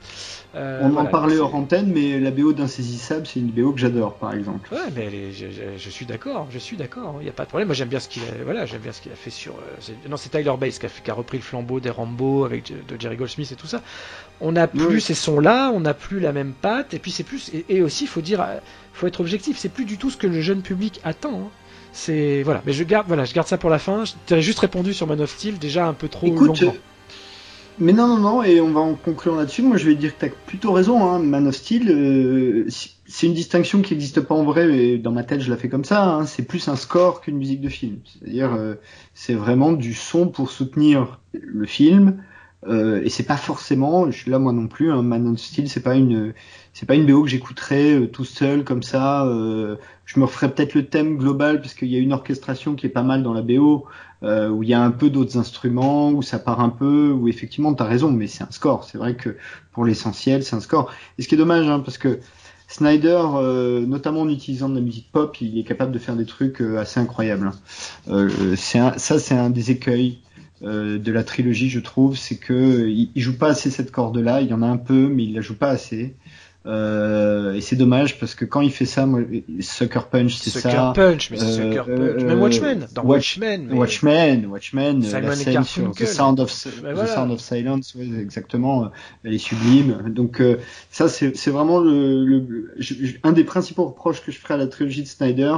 Euh, 0.56 0.82
On 0.84 0.96
en 0.96 1.06
parlait 1.06 1.38
hors 1.38 1.54
antenne, 1.54 1.90
mais 1.92 2.20
la 2.20 2.30
BO 2.30 2.52
d'Insaisissable, 2.52 3.26
c'est 3.26 3.40
une 3.40 3.48
BO 3.48 3.72
que 3.72 3.80
j'adore, 3.80 4.14
par 4.14 4.34
exemple. 4.34 4.72
Ouais, 4.72 4.78
mais 4.94 5.10
je, 5.32 5.90
suis 5.90 6.06
d'accord, 6.06 6.46
je 6.50 6.58
suis 6.58 6.76
d'accord, 6.76 7.16
il 7.20 7.24
n'y 7.24 7.30
a 7.30 7.32
pas 7.32 7.44
de 7.44 7.48
problème. 7.48 7.66
Moi, 7.68 7.74
j'aime 7.74 7.88
bien 7.88 7.98
ce 7.98 8.08
qu'il 8.08 8.22
a, 8.22 8.44
voilà, 8.44 8.64
j'aime 8.66 8.80
bien 8.80 8.92
ce 8.92 9.00
qu'il 9.00 9.10
a 9.10 9.16
fait 9.16 9.23
sur. 9.30 9.54
non, 10.08 10.16
c'est 10.16 10.30
Tyler 10.30 10.52
Bass 10.58 10.78
qui 10.78 10.86
a, 10.86 10.88
qui 10.88 11.10
a, 11.10 11.14
repris 11.14 11.38
le 11.38 11.42
flambeau 11.42 11.80
des 11.80 11.90
Rambo 11.90 12.44
avec 12.44 12.72
de 12.72 13.00
Jerry 13.00 13.16
Goldsmith 13.16 13.52
et 13.52 13.56
tout 13.56 13.66
ça. 13.66 13.82
On 14.40 14.52
n'a 14.52 14.66
plus 14.66 15.00
ces 15.00 15.14
sons-là, 15.14 15.70
on 15.74 15.80
n'a 15.80 15.94
plus 15.94 16.20
la 16.20 16.32
même 16.32 16.52
patte, 16.52 16.94
et 16.94 16.98
puis 16.98 17.10
c'est 17.10 17.22
plus, 17.22 17.50
et, 17.68 17.82
aussi, 17.82 18.04
il 18.04 18.08
faut 18.08 18.20
dire, 18.20 18.44
faut 18.92 19.06
être 19.06 19.20
objectif, 19.20 19.56
c'est 19.58 19.68
plus 19.68 19.84
du 19.84 19.98
tout 19.98 20.10
ce 20.10 20.16
que 20.16 20.26
le 20.26 20.40
jeune 20.40 20.62
public 20.62 21.00
attend. 21.04 21.34
Hein. 21.34 21.50
C'est 21.94 22.42
voilà, 22.42 22.60
mais 22.66 22.72
je 22.72 22.82
garde 22.82 23.06
voilà, 23.06 23.24
je 23.24 23.32
garde 23.32 23.46
ça 23.46 23.56
pour 23.56 23.70
la 23.70 23.78
fin. 23.78 24.02
T'avais 24.26 24.42
juste 24.42 24.58
répondu 24.58 24.92
sur 24.92 25.06
Man 25.06 25.20
of 25.20 25.30
Steel 25.30 25.58
déjà 25.58 25.86
un 25.86 25.92
peu 25.92 26.08
trop 26.08 26.26
Écoute, 26.26 26.60
longuement. 26.60 26.74
Mais 27.78 27.92
non 27.92 28.08
non 28.08 28.18
non 28.18 28.42
et 28.42 28.60
on 28.60 28.72
va 28.72 28.80
en 28.80 28.94
conclure 28.94 29.36
là-dessus. 29.36 29.62
Moi 29.62 29.76
je 29.76 29.86
vais 29.86 29.94
dire 29.94 30.12
que 30.16 30.26
t'as 30.26 30.32
plutôt 30.46 30.72
raison. 30.72 31.04
Hein. 31.04 31.20
Man 31.20 31.46
of 31.46 31.54
Steel, 31.54 31.88
euh, 31.88 32.66
c'est 33.06 33.26
une 33.26 33.34
distinction 33.34 33.82
qui 33.82 33.92
n'existe 33.92 34.20
pas 34.20 34.34
en 34.34 34.44
vrai, 34.44 34.66
mais 34.66 34.98
dans 34.98 35.12
ma 35.12 35.24
tête 35.24 35.40
je 35.40 35.50
la 35.50 35.56
fais 35.56 35.68
comme 35.68 35.84
ça. 35.84 36.04
Hein. 36.04 36.26
C'est 36.26 36.44
plus 36.44 36.68
un 36.68 36.76
score 36.76 37.20
qu'une 37.20 37.36
musique 37.36 37.60
de 37.60 37.68
film. 37.68 37.98
C'est-à-dire 38.04 38.54
euh, 38.54 38.74
c'est 39.14 39.34
vraiment 39.34 39.72
du 39.72 39.94
son 39.94 40.28
pour 40.28 40.50
soutenir 40.50 41.20
le 41.32 41.66
film. 41.66 42.22
Euh, 42.66 43.02
et 43.04 43.10
c'est 43.10 43.24
pas 43.24 43.36
forcément, 43.36 44.10
je 44.10 44.16
suis 44.16 44.30
là 44.30 44.38
moi 44.38 44.52
non 44.52 44.68
plus, 44.68 44.90
hein, 44.90 45.02
Man 45.02 45.28
of 45.28 45.38
Steel, 45.38 45.68
c'est 45.68 45.82
pas 45.82 45.96
une, 45.96 46.32
c'est 46.72 46.86
pas 46.86 46.94
une 46.94 47.06
BO 47.06 47.22
que 47.22 47.28
j'écouterais 47.28 48.00
euh, 48.00 48.06
tout 48.06 48.24
seul 48.24 48.64
comme 48.64 48.82
ça. 48.82 49.26
Euh, 49.26 49.76
je 50.06 50.18
me 50.18 50.24
referais 50.24 50.50
peut-être 50.50 50.74
le 50.74 50.86
thème 50.86 51.18
global 51.18 51.60
parce 51.60 51.74
qu'il 51.74 51.88
y 51.88 51.96
a 51.96 51.98
une 51.98 52.12
orchestration 52.12 52.74
qui 52.74 52.86
est 52.86 52.90
pas 52.90 53.02
mal 53.02 53.22
dans 53.22 53.34
la 53.34 53.42
BO, 53.42 53.86
euh, 54.22 54.48
où 54.48 54.62
il 54.62 54.70
y 54.70 54.74
a 54.74 54.82
un 54.82 54.90
peu 54.90 55.10
d'autres 55.10 55.36
instruments, 55.36 56.10
où 56.10 56.22
ça 56.22 56.38
part 56.38 56.60
un 56.60 56.70
peu, 56.70 57.10
où 57.10 57.28
effectivement 57.28 57.74
t'as 57.74 57.84
raison, 57.84 58.10
mais 58.10 58.26
c'est 58.26 58.42
un 58.42 58.50
score. 58.50 58.84
C'est 58.84 58.98
vrai 58.98 59.14
que 59.14 59.36
pour 59.72 59.84
l'essentiel, 59.84 60.42
c'est 60.42 60.56
un 60.56 60.60
score. 60.60 60.90
Et 61.18 61.22
ce 61.22 61.28
qui 61.28 61.34
est 61.34 61.38
dommage, 61.38 61.68
hein, 61.68 61.80
parce 61.80 61.98
que 61.98 62.20
Snyder, 62.68 63.22
euh, 63.34 63.86
notamment 63.86 64.22
en 64.22 64.28
utilisant 64.28 64.68
de 64.68 64.74
la 64.74 64.80
musique 64.80 65.10
pop, 65.12 65.40
il 65.40 65.58
est 65.58 65.64
capable 65.64 65.92
de 65.92 65.98
faire 65.98 66.16
des 66.16 66.26
trucs 66.26 66.60
assez 66.60 66.98
incroyables. 66.98 67.52
Hein. 68.08 68.28
ça, 68.56 68.96
c'est 68.98 69.34
un 69.34 69.50
des 69.50 69.70
écueils 69.70 70.18
de 70.62 71.12
la 71.12 71.24
trilogie, 71.24 71.68
je 71.68 71.80
trouve, 71.80 72.16
c'est 72.16 72.38
que 72.38 72.88
il, 72.88 73.10
joue 73.16 73.36
pas 73.36 73.48
assez 73.48 73.70
cette 73.70 73.90
corde-là. 73.90 74.40
Il 74.40 74.48
y 74.48 74.54
en 74.54 74.62
a 74.62 74.66
un 74.66 74.78
peu, 74.78 75.08
mais 75.08 75.24
il 75.24 75.34
la 75.34 75.42
joue 75.42 75.56
pas 75.56 75.68
assez. 75.68 76.14
Euh, 76.66 77.52
et 77.52 77.60
c'est 77.60 77.76
dommage 77.76 78.18
parce 78.18 78.34
que 78.34 78.46
quand 78.46 78.62
il 78.62 78.70
fait 78.70 78.86
ça, 78.86 79.04
moi, 79.04 79.20
Sucker 79.60 80.00
Punch, 80.10 80.36
c'est 80.36 80.48
ça. 80.48 80.70
Sucker 80.70 80.92
Punch, 80.94 81.30
mais 81.30 81.42
euh, 81.42 81.52
Sucker 81.52 81.82
Punch. 81.84 82.22
Même 82.22 82.40
Watchmen, 82.40 82.86
dans 82.94 83.02
Watchmen. 83.02 83.66
Mais... 83.70 83.76
Watchmen, 83.76 84.46
Watchmen, 84.46 85.02
la 85.02 85.34
scène 85.36 85.64
sur 85.64 85.92
The 85.92 86.06
Sound 86.06 86.40
of, 86.40 86.50
The 86.50 87.06
Sound 87.06 87.32
of 87.32 87.40
Silence, 87.40 87.94
ouais, 87.94 88.08
exactement, 88.18 88.90
elle 89.24 89.34
est 89.34 89.38
sublime. 89.38 90.04
Donc 90.08 90.40
euh, 90.40 90.56
ça, 90.90 91.08
c'est 91.08 91.50
vraiment 91.50 91.80
le, 91.80 92.24
le, 92.24 92.72
un 93.22 93.32
des 93.32 93.44
principaux 93.44 93.84
reproches 93.84 94.22
que 94.22 94.32
je 94.32 94.38
ferai 94.38 94.54
à 94.54 94.56
la 94.56 94.66
trilogie 94.66 95.02
de 95.02 95.08
Snyder, 95.08 95.56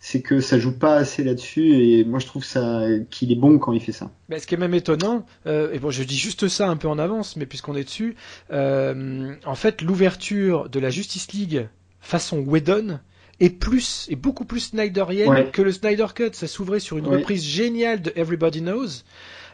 c'est 0.00 0.22
que 0.22 0.40
ça 0.40 0.58
joue 0.58 0.78
pas 0.78 0.96
assez 0.96 1.24
là-dessus 1.24 1.74
et 1.74 2.04
moi 2.04 2.18
je 2.18 2.26
trouve 2.26 2.44
ça 2.44 2.82
qu'il 3.10 3.32
est 3.32 3.36
bon 3.36 3.58
quand 3.58 3.72
il 3.72 3.80
fait 3.80 3.92
ça. 3.92 4.10
Mais 4.28 4.38
ce 4.38 4.46
qui 4.46 4.54
est 4.54 4.58
même 4.58 4.74
étonnant, 4.74 5.26
euh, 5.46 5.72
et 5.72 5.78
bon 5.78 5.90
je 5.90 6.02
dis 6.02 6.16
juste 6.16 6.48
ça 6.48 6.68
un 6.68 6.76
peu 6.76 6.88
en 6.88 6.98
avance, 6.98 7.36
mais 7.36 7.46
puisqu'on 7.46 7.74
est 7.74 7.84
dessus, 7.84 8.16
euh, 8.52 9.34
en 9.44 9.54
fait 9.54 9.82
l'ouverture 9.82 10.68
de 10.68 10.78
la 10.78 10.90
Justice 10.90 11.32
League 11.32 11.68
façon 12.00 12.38
Whedon 12.38 13.00
est 13.40 13.50
plus 13.50 14.06
est 14.10 14.16
beaucoup 14.16 14.44
plus 14.44 14.60
Snyderienne 14.60 15.50
que 15.50 15.62
le 15.62 15.72
Snyder 15.72 16.06
Cut. 16.14 16.30
Ça 16.32 16.46
s'ouvrait 16.46 16.80
sur 16.80 16.98
une 16.98 17.06
reprise 17.06 17.44
géniale 17.44 18.00
de 18.00 18.12
Everybody 18.16 18.60
Knows 18.60 19.02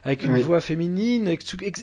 avec 0.04 0.24
une 0.24 0.38
voix 0.40 0.60
féminine, 0.60 1.36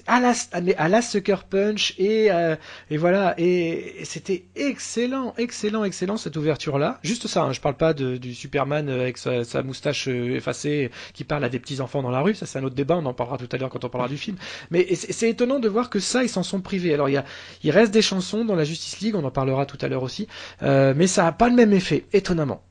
à 0.07 0.19
la, 0.19 0.34
à 0.77 0.89
la 0.89 1.02
Sucker 1.02 1.38
Punch, 1.49 1.95
et, 1.98 2.31
euh, 2.31 2.56
et 2.89 2.98
voilà, 2.98 3.34
et, 3.38 3.95
c'était 4.03 4.43
excellent, 4.56 5.34
excellent, 5.38 5.84
excellent 5.84 6.18
cette 6.18 6.38
ouverture-là. 6.38 6.99
Juste 7.03 7.27
ça, 7.27 7.43
hein, 7.43 7.53
je 7.53 7.61
parle 7.61 7.76
pas 7.76 7.93
de, 7.93 8.18
du 8.18 8.34
Superman 8.34 8.89
avec 8.89 9.18
sa, 9.18 9.43
sa, 9.43 9.64
moustache 9.64 10.07
euh, 10.07 10.35
effacée 10.35 10.91
qui 11.14 11.23
parle 11.23 11.43
à 11.43 11.49
des 11.49 11.60
petits 11.60 11.81
enfants 11.81 12.02
dans 12.02 12.11
la 12.11 12.22
rue, 12.22 12.35
ça 12.35 12.45
c'est 12.45 12.60
un 12.60 12.64
autre 12.64 12.76
débat, 12.76 12.98
on 12.98 13.06
en 13.06 13.14
parlera 13.14 13.38
tout 13.38 13.49
à 13.52 13.57
l'heure 13.57 13.69
quand 13.69 13.84
on 13.85 13.89
parlera 13.89 14.10
du 14.10 14.18
film. 14.18 14.38
Mais 14.69 14.88
c'est 14.95 15.30
étonnant 15.30 15.60
de 15.60 15.68
voir 15.68 15.89
que 15.89 15.99
ça, 15.99 16.23
ils 16.23 16.30
s'en 16.30 16.43
sont 16.43 16.61
privés. 16.61 16.93
Alors 16.93 17.10
il 17.10 17.14
y 17.14 17.18
a, 17.18 17.26
il 17.64 17.72
reste 17.72 17.91
des 17.91 18.02
chansons 18.02 18.45
dans 18.45 18.56
la 18.56 18.64
Justice 18.64 18.99
League, 19.02 19.15
on 19.15 19.23
en 19.23 19.31
parlera 19.31 19.65
tout 19.65 19.77
à 19.81 19.88
l'heure 19.88 20.03
aussi, 20.03 20.27
euh, 20.64 20.93
mais 20.95 21.07
ça 21.07 21.27
a 21.27 21.31
pas 21.31 21.49
le 21.49 21.56
même 21.56 21.73
effet, 21.73 22.06
étonnamment. 22.14 22.64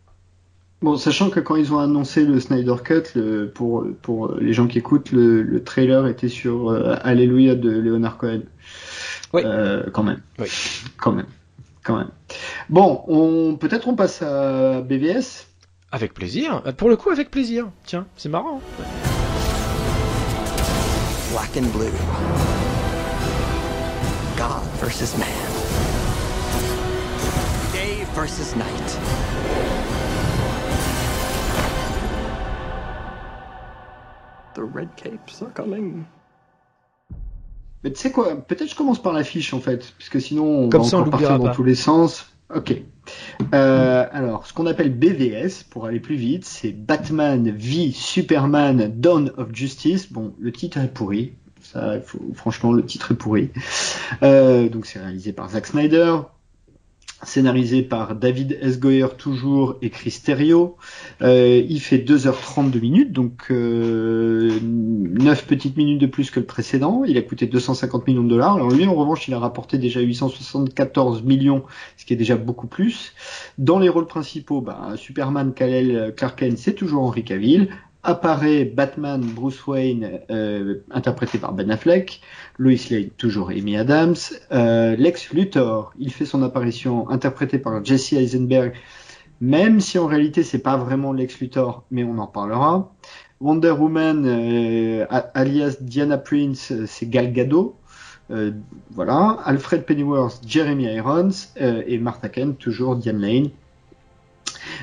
Bon, 0.82 0.97
sachant 0.97 1.28
que 1.28 1.40
quand 1.40 1.57
ils 1.57 1.74
ont 1.74 1.78
annoncé 1.78 2.24
le 2.24 2.40
Snyder 2.40 2.77
Cut, 2.82 3.02
le, 3.15 3.51
pour, 3.51 3.86
pour 4.01 4.35
les 4.36 4.55
gens 4.55 4.66
qui 4.66 4.78
écoutent, 4.78 5.12
le, 5.12 5.43
le 5.43 5.62
trailer 5.62 6.07
était 6.07 6.31
sur 6.31 6.70
euh, 6.70 6.94
Alléluia 7.02 7.55
de 7.55 7.70
Leonard 7.70 8.16
Cohen. 8.16 8.40
Oui. 9.35 9.43
Euh, 9.44 9.85
quand 9.93 10.02
même. 10.02 10.23
Oui. 10.39 10.48
Quand 10.97 11.12
même. 11.12 11.27
Quand 11.85 11.98
même. 11.98 12.11
Bon, 12.70 13.02
on, 13.09 13.57
peut-être 13.57 13.89
on 13.89 13.94
passe 13.94 14.23
à 14.23 14.81
BVS. 14.81 15.47
Avec 15.93 16.15
plaisir. 16.15 16.62
Pour 16.78 16.89
le 16.89 16.97
coup, 16.97 17.11
avec 17.11 17.31
plaisir. 17.31 17.69
Tiens, 17.85 18.07
c'est 18.16 18.28
marrant. 18.31 18.62
Black 21.32 21.57
and 21.59 21.69
blue. 21.77 21.93
God 24.39 24.62
versus 24.81 25.16
man. 25.19 25.28
Day 27.73 28.07
versus 28.15 28.57
night. 28.57 29.90
The 34.55 34.62
red 34.74 34.89
capes 34.97 35.43
are 35.43 35.52
coming. 35.55 36.05
Mais 37.82 37.93
tu 37.93 37.98
sais 37.98 38.12
quoi 38.12 38.36
Peut-être 38.36 38.68
je 38.68 38.77
commence 38.77 39.01
par 39.01 39.12
l'affiche 39.12 39.55
en 39.55 39.60
fait, 39.60 39.94
puisque 39.97 40.20
sinon 40.20 40.64
on 40.64 40.68
Comme 40.68 40.82
va 40.82 40.89
ça, 40.89 40.98
encore 40.98 41.10
partir 41.10 41.39
dans 41.39 41.52
tous 41.52 41.64
les 41.64 41.74
sens. 41.74 42.27
Ok. 42.55 42.82
Euh, 43.55 44.06
alors, 44.10 44.47
ce 44.47 44.52
qu'on 44.52 44.66
appelle 44.66 44.93
BVS, 44.93 45.64
pour 45.68 45.86
aller 45.86 46.01
plus 46.01 46.16
vite, 46.16 46.44
c'est 46.44 46.72
Batman 46.72 47.48
v 47.51 47.93
Superman 47.93 48.93
Dawn 48.97 49.32
of 49.36 49.48
Justice. 49.52 50.12
Bon, 50.12 50.35
le 50.39 50.52
titre 50.52 50.78
est 50.78 50.93
pourri. 50.93 51.35
Ça, 51.62 52.01
faut, 52.01 52.18
franchement, 52.35 52.72
le 52.72 52.85
titre 52.85 53.12
est 53.12 53.16
pourri. 53.16 53.51
Euh, 54.22 54.68
donc, 54.68 54.86
c'est 54.86 54.98
réalisé 54.98 55.32
par 55.32 55.51
Zack 55.51 55.66
Snyder 55.66 56.16
scénarisé 57.22 57.82
par 57.82 58.14
David 58.14 58.59
S. 58.62 58.80
Goyer 58.80 59.09
toujours 59.16 59.76
et 59.82 59.90
Chris 59.90 60.20
Terrio. 60.24 60.76
Euh, 61.22 61.62
il 61.68 61.80
fait 61.80 61.98
2h30 61.98 62.70
de 62.70 62.80
minutes, 62.80 63.12
donc 63.12 63.47
euh, 63.51 64.59
9 64.62 65.47
petites 65.47 65.76
minutes 65.76 66.01
de 66.01 66.06
plus 66.06 66.30
que 66.30 66.40
le 66.40 66.47
précédent. 66.47 67.02
Il 67.06 67.18
a 67.18 67.22
coûté 67.22 67.47
250 67.47 68.06
millions 68.06 68.24
de 68.24 68.28
dollars. 68.28 68.56
Alors 68.56 68.70
lui, 68.70 68.86
en 68.86 68.94
revanche, 68.94 69.28
il 69.28 69.34
a 69.34 69.38
rapporté 69.38 69.78
déjà 69.78 70.01
874 70.01 71.22
millions, 71.22 71.64
ce 71.97 72.05
qui 72.05 72.14
est 72.14 72.16
déjà 72.16 72.36
beaucoup 72.36 72.66
plus. 72.66 73.12
Dans 73.59 73.78
les 73.78 73.88
rôles 73.88 74.06
principaux, 74.06 74.60
bah, 74.60 74.92
Superman, 74.97 75.52
Kal-El, 75.52 76.14
Clark 76.16 76.38
Kent, 76.38 76.59
c'est 76.59 76.74
toujours 76.74 77.02
Henry 77.02 77.24
Cavill 77.24 77.68
apparaît 78.02 78.64
Batman 78.64 79.20
Bruce 79.20 79.66
Wayne 79.66 80.20
euh, 80.31 80.82
interprété 80.90 81.39
par 81.39 81.52
Ben 81.52 81.70
Affleck, 81.70 82.20
Lois 82.59 82.74
Lane 82.90 83.10
toujours 83.10 83.51
Amy 83.51 83.77
Adams, 83.77 84.16
euh, 84.52 84.97
Lex 84.97 85.32
Luthor, 85.32 85.93
il 85.98 86.12
fait 86.12 86.24
son 86.24 86.43
apparition 86.43 87.10
interprété 87.10 87.59
par 87.59 87.85
Jesse 87.85 88.14
Eisenberg, 88.14 88.72
même 89.40 89.81
si 89.81 89.98
en 89.98 90.06
réalité 90.06 90.43
c'est 90.43 90.59
pas 90.60 90.77
vraiment 90.77 91.12
Lex 91.12 91.40
Luthor, 91.40 91.85
mais 91.90 92.05
on 92.05 92.18
en 92.18 92.27
parlera. 92.27 92.93
Wonder 93.40 93.70
Woman 93.70 94.24
euh, 94.27 95.06
alias 95.35 95.77
Diana 95.81 96.18
Prince, 96.18 96.72
c'est 96.86 97.09
Gal 97.09 97.32
Gadot. 97.32 97.77
voilà, 98.90 99.39
Alfred 99.44 99.85
Pennyworth, 99.85 100.40
Jeremy 100.47 100.85
Irons 100.85 101.31
et 101.59 101.98
Martha 101.98 102.28
Kent, 102.28 102.59
toujours 102.59 102.97
Diane 102.97 103.20
Lane. 103.20 103.51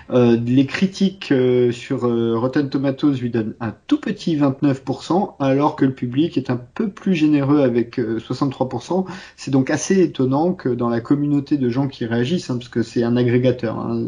Euh, 0.09 0.37
les 0.45 0.65
critiques 0.65 1.31
euh, 1.31 1.71
sur 1.71 2.05
euh, 2.05 2.37
Rotten 2.37 2.69
Tomatoes 2.69 3.13
lui 3.13 3.29
donnent 3.29 3.55
un 3.59 3.73
tout 3.87 3.99
petit 3.99 4.37
29%, 4.37 5.35
alors 5.39 5.75
que 5.75 5.85
le 5.85 5.93
public 5.93 6.37
est 6.37 6.49
un 6.49 6.57
peu 6.57 6.89
plus 6.89 7.13
généreux 7.13 7.61
avec 7.61 7.99
63%. 7.99 9.05
C'est 9.35 9.51
donc 9.51 9.69
assez 9.69 10.01
étonnant 10.01 10.53
que 10.53 10.69
dans 10.69 10.89
la 10.89 11.01
communauté 11.01 11.57
de 11.57 11.69
gens 11.69 11.87
qui 11.87 12.05
réagissent, 12.05 12.49
hein, 12.49 12.57
parce 12.57 12.69
que 12.69 12.83
c'est 12.83 13.03
un 13.03 13.17
agrégateur, 13.17 13.77
hein, 13.77 14.05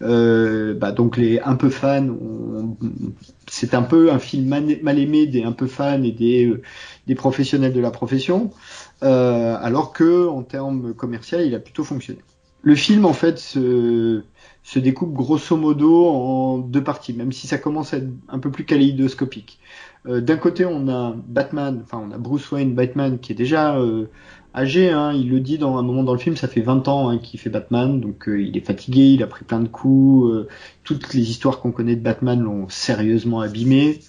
bah, 0.00 0.92
donc 0.92 1.16
les 1.16 1.40
un 1.40 1.54
peu 1.54 1.70
fans, 1.70 2.16
c'est 3.48 3.74
un 3.74 3.82
peu 3.82 4.12
un 4.12 4.18
film 4.18 4.48
mal 4.48 4.98
aimé 4.98 5.26
des 5.26 5.42
un 5.42 5.52
peu 5.52 5.66
fans 5.66 6.02
et 6.02 6.12
des, 6.12 6.52
des 7.06 7.14
professionnels 7.14 7.72
de 7.72 7.80
la 7.80 7.90
profession, 7.90 8.50
alors 9.00 9.92
que 9.92 10.28
en 10.28 10.42
termes 10.42 10.94
commerciaux, 10.94 11.38
il 11.40 11.54
a 11.54 11.60
plutôt 11.60 11.84
fonctionné. 11.84 12.20
Le 12.62 12.74
film, 12.74 13.04
en 13.04 13.12
fait, 13.12 13.38
se, 13.38 14.22
se 14.68 14.78
découpe 14.78 15.14
grosso 15.14 15.56
modo 15.56 16.06
en 16.08 16.58
deux 16.58 16.84
parties, 16.84 17.14
même 17.14 17.32
si 17.32 17.46
ça 17.46 17.56
commence 17.56 17.94
à 17.94 17.98
être 17.98 18.08
un 18.28 18.38
peu 18.38 18.50
plus 18.50 18.64
kaléidoscopique. 18.64 19.58
Euh, 20.06 20.20
D'un 20.20 20.36
côté, 20.36 20.66
on 20.66 20.88
a 20.88 21.14
Batman, 21.26 21.80
enfin 21.82 22.04
on 22.06 22.12
a 22.12 22.18
Bruce 22.18 22.50
Wayne, 22.50 22.74
Batman, 22.74 23.18
qui 23.18 23.32
est 23.32 23.34
déjà 23.34 23.78
euh, 23.78 24.10
âgé, 24.54 24.90
hein, 24.90 25.14
il 25.14 25.30
le 25.30 25.40
dit 25.40 25.56
dans 25.56 25.78
un 25.78 25.82
moment 25.82 26.02
dans 26.02 26.12
le 26.12 26.18
film, 26.18 26.36
ça 26.36 26.48
fait 26.48 26.60
20 26.60 26.86
ans 26.86 27.08
hein, 27.08 27.16
qu'il 27.16 27.40
fait 27.40 27.48
Batman, 27.48 27.98
donc 27.98 28.28
euh, 28.28 28.42
il 28.42 28.58
est 28.58 28.66
fatigué, 28.66 29.12
il 29.12 29.22
a 29.22 29.26
pris 29.26 29.46
plein 29.46 29.60
de 29.60 29.68
coups, 29.68 30.30
euh, 30.30 30.48
toutes 30.84 31.14
les 31.14 31.30
histoires 31.30 31.60
qu'on 31.60 31.72
connaît 31.72 31.96
de 31.96 32.02
Batman 32.02 32.38
l'ont 32.38 32.68
sérieusement 32.68 33.40
abîmé. 33.40 34.00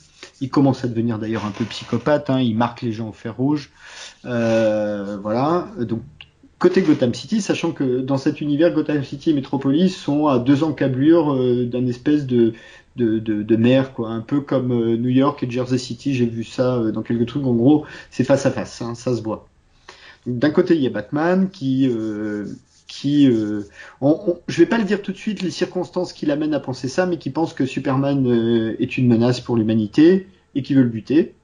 Il 0.42 0.50
commence 0.50 0.84
à 0.84 0.90
devenir 0.90 1.20
d'ailleurs 1.20 1.46
un 1.46 1.52
peu 1.52 1.64
psychopathe, 1.64 2.30
hein, 2.30 2.42
il 2.42 2.58
marque 2.58 2.82
les 2.82 2.92
gens 2.92 3.10
au 3.10 3.14
fer 3.14 3.36
rouge. 3.36 3.72
voilà, 4.24 5.70
donc 5.80 6.02
Côté 6.60 6.82
Gotham 6.82 7.14
City, 7.14 7.42
sachant 7.42 7.72
que 7.72 8.02
dans 8.02 8.18
cet 8.18 8.42
univers, 8.42 8.74
Gotham 8.74 9.02
City 9.02 9.30
et 9.30 9.34
Metropolis 9.34 9.96
sont 9.96 10.28
à 10.28 10.40
deux 10.40 10.66
encablures 10.66 11.34
euh, 11.34 11.66
d'un 11.66 11.88
espèce 11.88 12.26
de, 12.26 12.52
de, 12.98 13.18
de, 13.18 13.56
mer, 13.56 13.94
quoi. 13.94 14.10
Un 14.10 14.20
peu 14.20 14.42
comme 14.42 14.74
euh, 14.74 14.98
New 14.98 15.10
York 15.10 15.42
et 15.42 15.50
Jersey 15.50 15.78
City, 15.78 16.14
j'ai 16.14 16.26
vu 16.26 16.44
ça 16.44 16.76
euh, 16.76 16.92
dans 16.92 17.02
quelques 17.02 17.28
trucs. 17.28 17.46
En 17.46 17.54
gros, 17.54 17.86
c'est 18.12 18.26
face 18.26 18.46
à 18.46 18.52
face, 18.52 18.82
hein, 18.82 18.94
ça 18.94 19.16
se 19.16 19.22
voit. 19.22 19.48
D'un 20.26 20.50
côté, 20.50 20.76
il 20.76 20.82
y 20.82 20.88
a 20.88 20.90
Batman 20.90 21.50
qui, 21.50 21.90
qui, 22.88 23.30
on, 24.02 24.38
je 24.50 24.58
vais 24.58 24.66
pas 24.66 24.78
le 24.78 24.84
dire 24.84 25.02
tout 25.02 25.14
de 25.14 25.18
suite 25.18 25.42
les 25.42 25.50
circonstances 25.50 26.12
qui 26.12 26.26
l'amènent 26.26 26.54
à 26.54 26.60
penser 26.60 26.90
ça, 26.90 27.06
mais 27.06 27.18
qui 27.18 27.30
pense 27.30 27.54
que 27.54 27.66
Superman 27.66 28.76
est 28.78 28.98
une 28.98 29.08
menace 29.08 29.40
pour 29.40 29.56
l'humanité 29.56 30.28
et 30.56 30.62
qui 30.62 30.74
veut 30.74 30.84
le 30.84 30.90
buter 30.90 31.36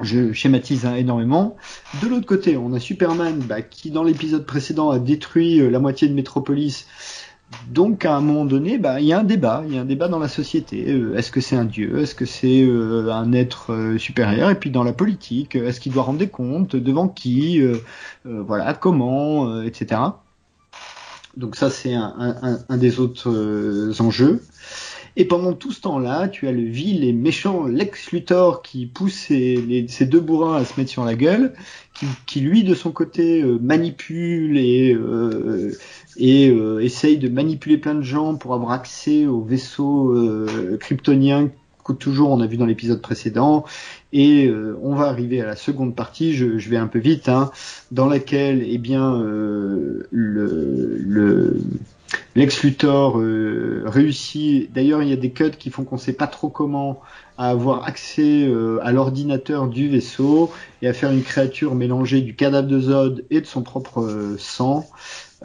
je 0.00 0.32
schématise 0.32 0.86
hein, 0.86 0.94
énormément. 0.94 1.56
De 2.02 2.08
l'autre 2.08 2.26
côté, 2.26 2.56
on 2.56 2.72
a 2.72 2.80
Superman 2.80 3.38
bah, 3.38 3.62
qui, 3.62 3.90
dans 3.90 4.02
l'épisode 4.02 4.46
précédent, 4.46 4.90
a 4.90 4.98
détruit 4.98 5.60
euh, 5.60 5.70
la 5.70 5.78
moitié 5.78 6.08
de 6.08 6.14
Métropolis. 6.14 6.86
Donc, 7.68 8.04
à 8.04 8.14
un 8.14 8.20
moment 8.20 8.44
donné, 8.44 8.78
bah, 8.78 9.00
il 9.00 9.06
y 9.06 9.12
a 9.12 9.18
un 9.18 9.24
débat. 9.24 9.64
Il 9.66 9.74
y 9.74 9.78
a 9.78 9.80
un 9.80 9.84
débat 9.84 10.08
dans 10.08 10.18
la 10.18 10.28
société. 10.28 10.90
Euh, 10.90 11.16
est-ce 11.16 11.30
que 11.30 11.40
c'est 11.40 11.56
un 11.56 11.64
dieu? 11.64 11.98
Est-ce 12.00 12.14
que 12.14 12.24
c'est 12.24 12.62
euh, 12.62 13.12
un 13.12 13.32
être 13.32 13.96
supérieur? 13.98 14.50
Et 14.50 14.54
puis, 14.54 14.70
dans 14.70 14.84
la 14.84 14.92
politique, 14.92 15.56
est-ce 15.56 15.80
qu'il 15.80 15.92
doit 15.92 16.04
rendre 16.04 16.18
des 16.18 16.28
comptes? 16.28 16.76
Devant 16.76 17.08
qui? 17.08 17.60
Voilà, 18.24 18.74
comment? 18.74 19.62
Etc. 19.62 20.00
Donc 21.36 21.56
ça, 21.56 21.70
c'est 21.70 21.94
un, 21.94 22.58
un, 22.68 22.76
des 22.76 22.98
autres 23.00 24.00
enjeux. 24.00 24.42
Et 25.16 25.24
pendant 25.24 25.52
tout 25.52 25.72
ce 25.72 25.80
temps-là, 25.80 26.28
tu 26.28 26.46
as 26.46 26.52
le 26.52 26.62
vil 26.62 27.04
et 27.04 27.12
méchant 27.12 27.66
Lex 27.66 28.12
Luthor 28.12 28.62
qui 28.62 28.86
pousse 28.86 29.14
ses, 29.14 29.86
deux 30.06 30.20
bourrins 30.20 30.56
à 30.56 30.64
se 30.64 30.78
mettre 30.78 30.90
sur 30.90 31.04
la 31.04 31.14
gueule, 31.14 31.52
qui, 32.26 32.40
lui 32.40 32.64
de 32.64 32.74
son 32.74 32.92
côté 32.92 33.42
euh, 33.42 33.58
manipule 33.60 34.56
et, 34.56 34.94
euh, 34.94 35.72
euh, 36.20 36.78
essaye 36.80 37.18
de 37.18 37.28
manipuler 37.28 37.76
plein 37.76 37.94
de 37.94 38.02
gens 38.02 38.36
pour 38.36 38.54
avoir 38.54 38.72
accès 38.72 39.26
aux 39.26 39.42
vaisseaux 39.42 40.16
kryptoniens 40.78 41.50
toujours 41.98 42.30
on 42.30 42.40
a 42.40 42.46
vu 42.46 42.56
dans 42.56 42.66
l'épisode 42.66 43.02
précédent. 43.02 43.64
Et 44.12 44.48
on 44.80 44.94
va 44.94 45.06
arriver 45.06 45.40
à 45.40 45.46
la 45.46 45.56
seconde 45.56 45.96
partie, 45.96 46.34
je, 46.34 46.46
vais 46.46 46.76
un 46.76 46.86
peu 46.86 47.00
vite, 47.00 47.28
hein, 47.28 47.50
dans 47.90 48.06
laquelle 48.06 48.64
eh 48.64 48.78
bien 48.78 49.20
le 50.12 51.56
Lex 52.34 52.62
Luthor 52.62 53.18
euh, 53.18 53.82
réussit. 53.86 54.72
D'ailleurs, 54.72 55.02
il 55.02 55.08
y 55.08 55.12
a 55.12 55.16
des 55.16 55.30
cuts 55.30 55.50
qui 55.58 55.70
font 55.70 55.84
qu'on 55.84 55.98
sait 55.98 56.12
pas 56.12 56.26
trop 56.26 56.48
comment 56.48 57.00
à 57.38 57.48
avoir 57.48 57.84
accès 57.86 58.46
à 58.82 58.92
l'ordinateur 58.92 59.66
du 59.66 59.88
vaisseau 59.88 60.52
et 60.82 60.88
à 60.88 60.92
faire 60.92 61.10
une 61.10 61.22
créature 61.22 61.74
mélangée 61.74 62.20
du 62.20 62.36
cadavre 62.36 62.68
de 62.68 62.78
Zod 62.78 63.24
et 63.30 63.40
de 63.40 63.46
son 63.46 63.62
propre 63.62 64.36
sang. 64.38 64.86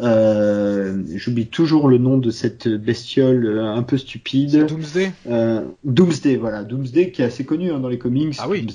Euh, 0.02 1.04
J'oublie 1.16 1.48
toujours 1.48 1.88
le 1.88 1.98
nom 1.98 2.18
de 2.18 2.30
cette 2.30 2.68
bestiole 2.68 3.46
euh, 3.46 3.74
un 3.74 3.84
peu 3.84 3.98
stupide. 3.98 4.66
Doomsday? 4.66 5.12
Euh, 5.30 5.62
Doomsday, 5.84 6.36
voilà, 6.36 6.64
Doomsday 6.64 7.12
qui 7.12 7.22
est 7.22 7.26
assez 7.26 7.46
connu 7.46 7.72
hein, 7.72 7.80
dans 7.80 7.88
les 7.88 7.98
comics. 7.98 8.36
Ah 8.40 8.50
oui. 8.50 8.68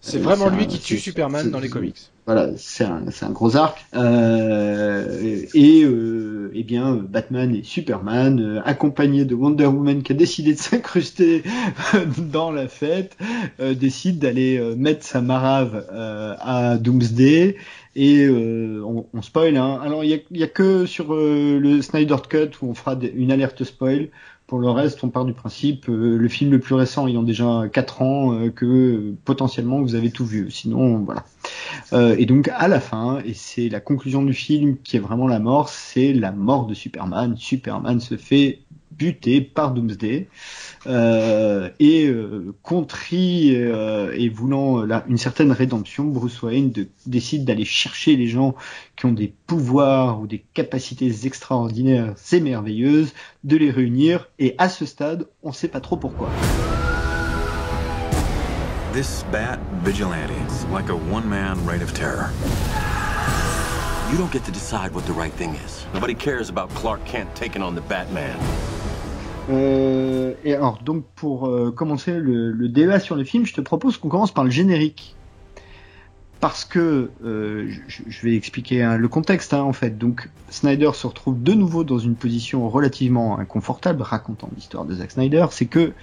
c'est 0.00 0.18
vraiment 0.18 0.48
lui 0.48 0.66
qui 0.66 0.78
tue 0.78 0.98
Superman 0.98 1.50
dans 1.50 1.60
les 1.60 1.68
comics. 1.68 2.10
Voilà, 2.26 2.52
c'est 2.56 2.84
un, 2.84 3.04
un, 3.20 3.30
gros 3.30 3.54
arc. 3.56 3.84
Euh, 3.94 5.42
et 5.52 5.82
euh, 5.84 6.50
eh 6.54 6.62
bien, 6.62 6.94
Batman 6.94 7.54
et 7.54 7.62
Superman, 7.62 8.62
accompagnés 8.64 9.26
de 9.26 9.34
Wonder 9.34 9.66
Woman 9.66 10.02
qui 10.02 10.12
a 10.12 10.14
décidé 10.14 10.54
de 10.54 10.58
s'incruster 10.60 11.42
dans 12.32 12.50
la 12.50 12.66
fête, 12.68 13.18
décide 13.60 14.20
d'aller 14.20 14.58
mettre 14.74 15.04
sa 15.04 15.20
marave 15.20 15.84
à 16.40 16.78
Doomsday 16.78 17.56
et 17.96 18.24
euh, 18.26 18.82
on, 18.84 19.06
on, 19.12 19.22
spoil. 19.22 19.56
Hein. 19.56 19.80
Alors 19.82 20.04
il 20.04 20.22
y 20.30 20.42
a, 20.42 20.46
que 20.46 20.86
sur 20.86 21.14
euh, 21.14 21.58
le 21.58 21.82
Snyder 21.82 22.16
Cut 22.28 22.50
où 22.62 22.70
on 22.70 22.74
fera 22.74 22.96
une 23.14 23.32
alerte 23.32 23.64
spoil. 23.64 24.08
Pour 24.46 24.58
le 24.58 24.68
reste, 24.68 25.02
on 25.02 25.08
part 25.08 25.24
du 25.24 25.32
principe, 25.32 25.88
euh, 25.88 26.18
le 26.18 26.28
film 26.28 26.50
le 26.50 26.58
plus 26.58 26.74
récent 26.74 27.08
ayant 27.08 27.22
déjà 27.22 27.62
4 27.72 28.02
ans, 28.02 28.50
que 28.50 29.14
potentiellement 29.24 29.80
vous 29.80 29.94
avez 29.94 30.10
tout 30.10 30.26
vu. 30.26 30.50
Sinon, 30.50 30.98
voilà. 30.98 31.24
Et 31.92 32.26
donc 32.26 32.48
à 32.48 32.68
la 32.68 32.80
fin, 32.80 33.20
et 33.24 33.34
c'est 33.34 33.68
la 33.68 33.80
conclusion 33.80 34.22
du 34.22 34.34
film 34.34 34.76
qui 34.82 34.96
est 34.96 35.00
vraiment 35.00 35.26
la 35.26 35.38
mort, 35.38 35.68
c'est 35.68 36.12
la 36.12 36.32
mort 36.32 36.66
de 36.66 36.74
Superman. 36.74 37.36
Superman 37.36 38.00
se 38.00 38.16
fait 38.16 38.60
buté 38.96 39.40
par 39.40 39.72
Doomsday 39.72 40.28
euh, 40.86 41.70
et 41.78 42.06
euh, 42.06 42.54
euh, 43.12 44.12
et 44.16 44.28
voulant 44.28 44.86
une 45.08 45.18
certaine 45.18 45.52
rédemption, 45.52 46.04
Bruce 46.04 46.42
Wayne 46.42 46.72
décide 47.06 47.44
d'aller 47.44 47.64
chercher 47.64 48.16
les 48.16 48.26
gens 48.26 48.54
qui 48.96 49.06
ont 49.06 49.12
des 49.12 49.32
pouvoirs 49.46 50.20
ou 50.20 50.26
des 50.26 50.44
capacités 50.54 51.12
extraordinaires 51.24 52.14
et 52.32 52.40
merveilleuses, 52.40 53.12
de 53.44 53.56
les 53.56 53.70
réunir 53.70 54.28
et 54.38 54.54
à 54.58 54.68
ce 54.68 54.86
stade, 54.86 55.26
on 55.42 55.52
sait 55.52 55.68
pas 55.68 55.80
trop 55.80 55.96
pourquoi. 55.96 56.30
This 58.94 59.24
bat 59.32 59.58
vigilante 59.82 60.30
is 60.46 60.64
like 60.66 60.88
a 60.88 60.94
one-man 60.94 61.58
reign 61.66 61.82
of 61.82 61.92
terror. 61.94 62.30
You 64.08 64.16
don't 64.16 64.30
get 64.30 64.44
to 64.44 64.52
decide 64.52 64.94
what 64.94 65.04
the 65.04 65.12
right 65.12 65.32
thing 65.32 65.56
is. 65.66 65.84
Nobody 65.92 66.14
cares 66.14 66.48
about 66.48 66.70
Clark 66.76 67.04
Kent 67.04 67.34
taking 67.34 67.60
on 67.60 67.74
the 67.74 67.80
Batman. 67.88 68.38
Euh, 69.50 70.34
et 70.44 70.54
alors, 70.54 70.78
donc, 70.84 71.06
pour 71.16 71.48
euh, 71.48 71.72
commencer 71.72 72.12
le, 72.20 72.52
le, 72.52 72.68
débat 72.68 73.00
sur 73.00 73.16
le 73.16 73.24
film, 73.24 73.44
je 73.44 73.54
te 73.54 73.60
propose 73.60 73.98
qu'on 73.98 74.08
commence 74.08 74.30
par 74.30 74.44
le 74.44 74.50
générique. 74.50 75.16
Parce 76.38 76.64
que, 76.64 77.10
euh, 77.24 77.74
je, 77.88 78.02
je, 78.06 78.22
vais 78.22 78.36
expliquer 78.36 78.84
hein, 78.84 78.96
le 78.96 79.08
contexte, 79.08 79.54
hein, 79.54 79.62
en 79.62 79.72
fait. 79.72 79.98
Donc, 79.98 80.30
Snyder 80.50 80.90
se 80.94 81.08
retrouve 81.08 81.42
de 81.42 81.52
nouveau 81.52 81.82
dans 81.82 81.98
une 81.98 82.14
position 82.14 82.68
relativement 82.68 83.40
inconfortable, 83.40 84.02
racontant 84.02 84.50
l'histoire 84.54 84.84
de 84.84 84.94
Zack 84.94 85.10
Snyder. 85.10 85.46
C'est 85.50 85.66
que 85.66 85.94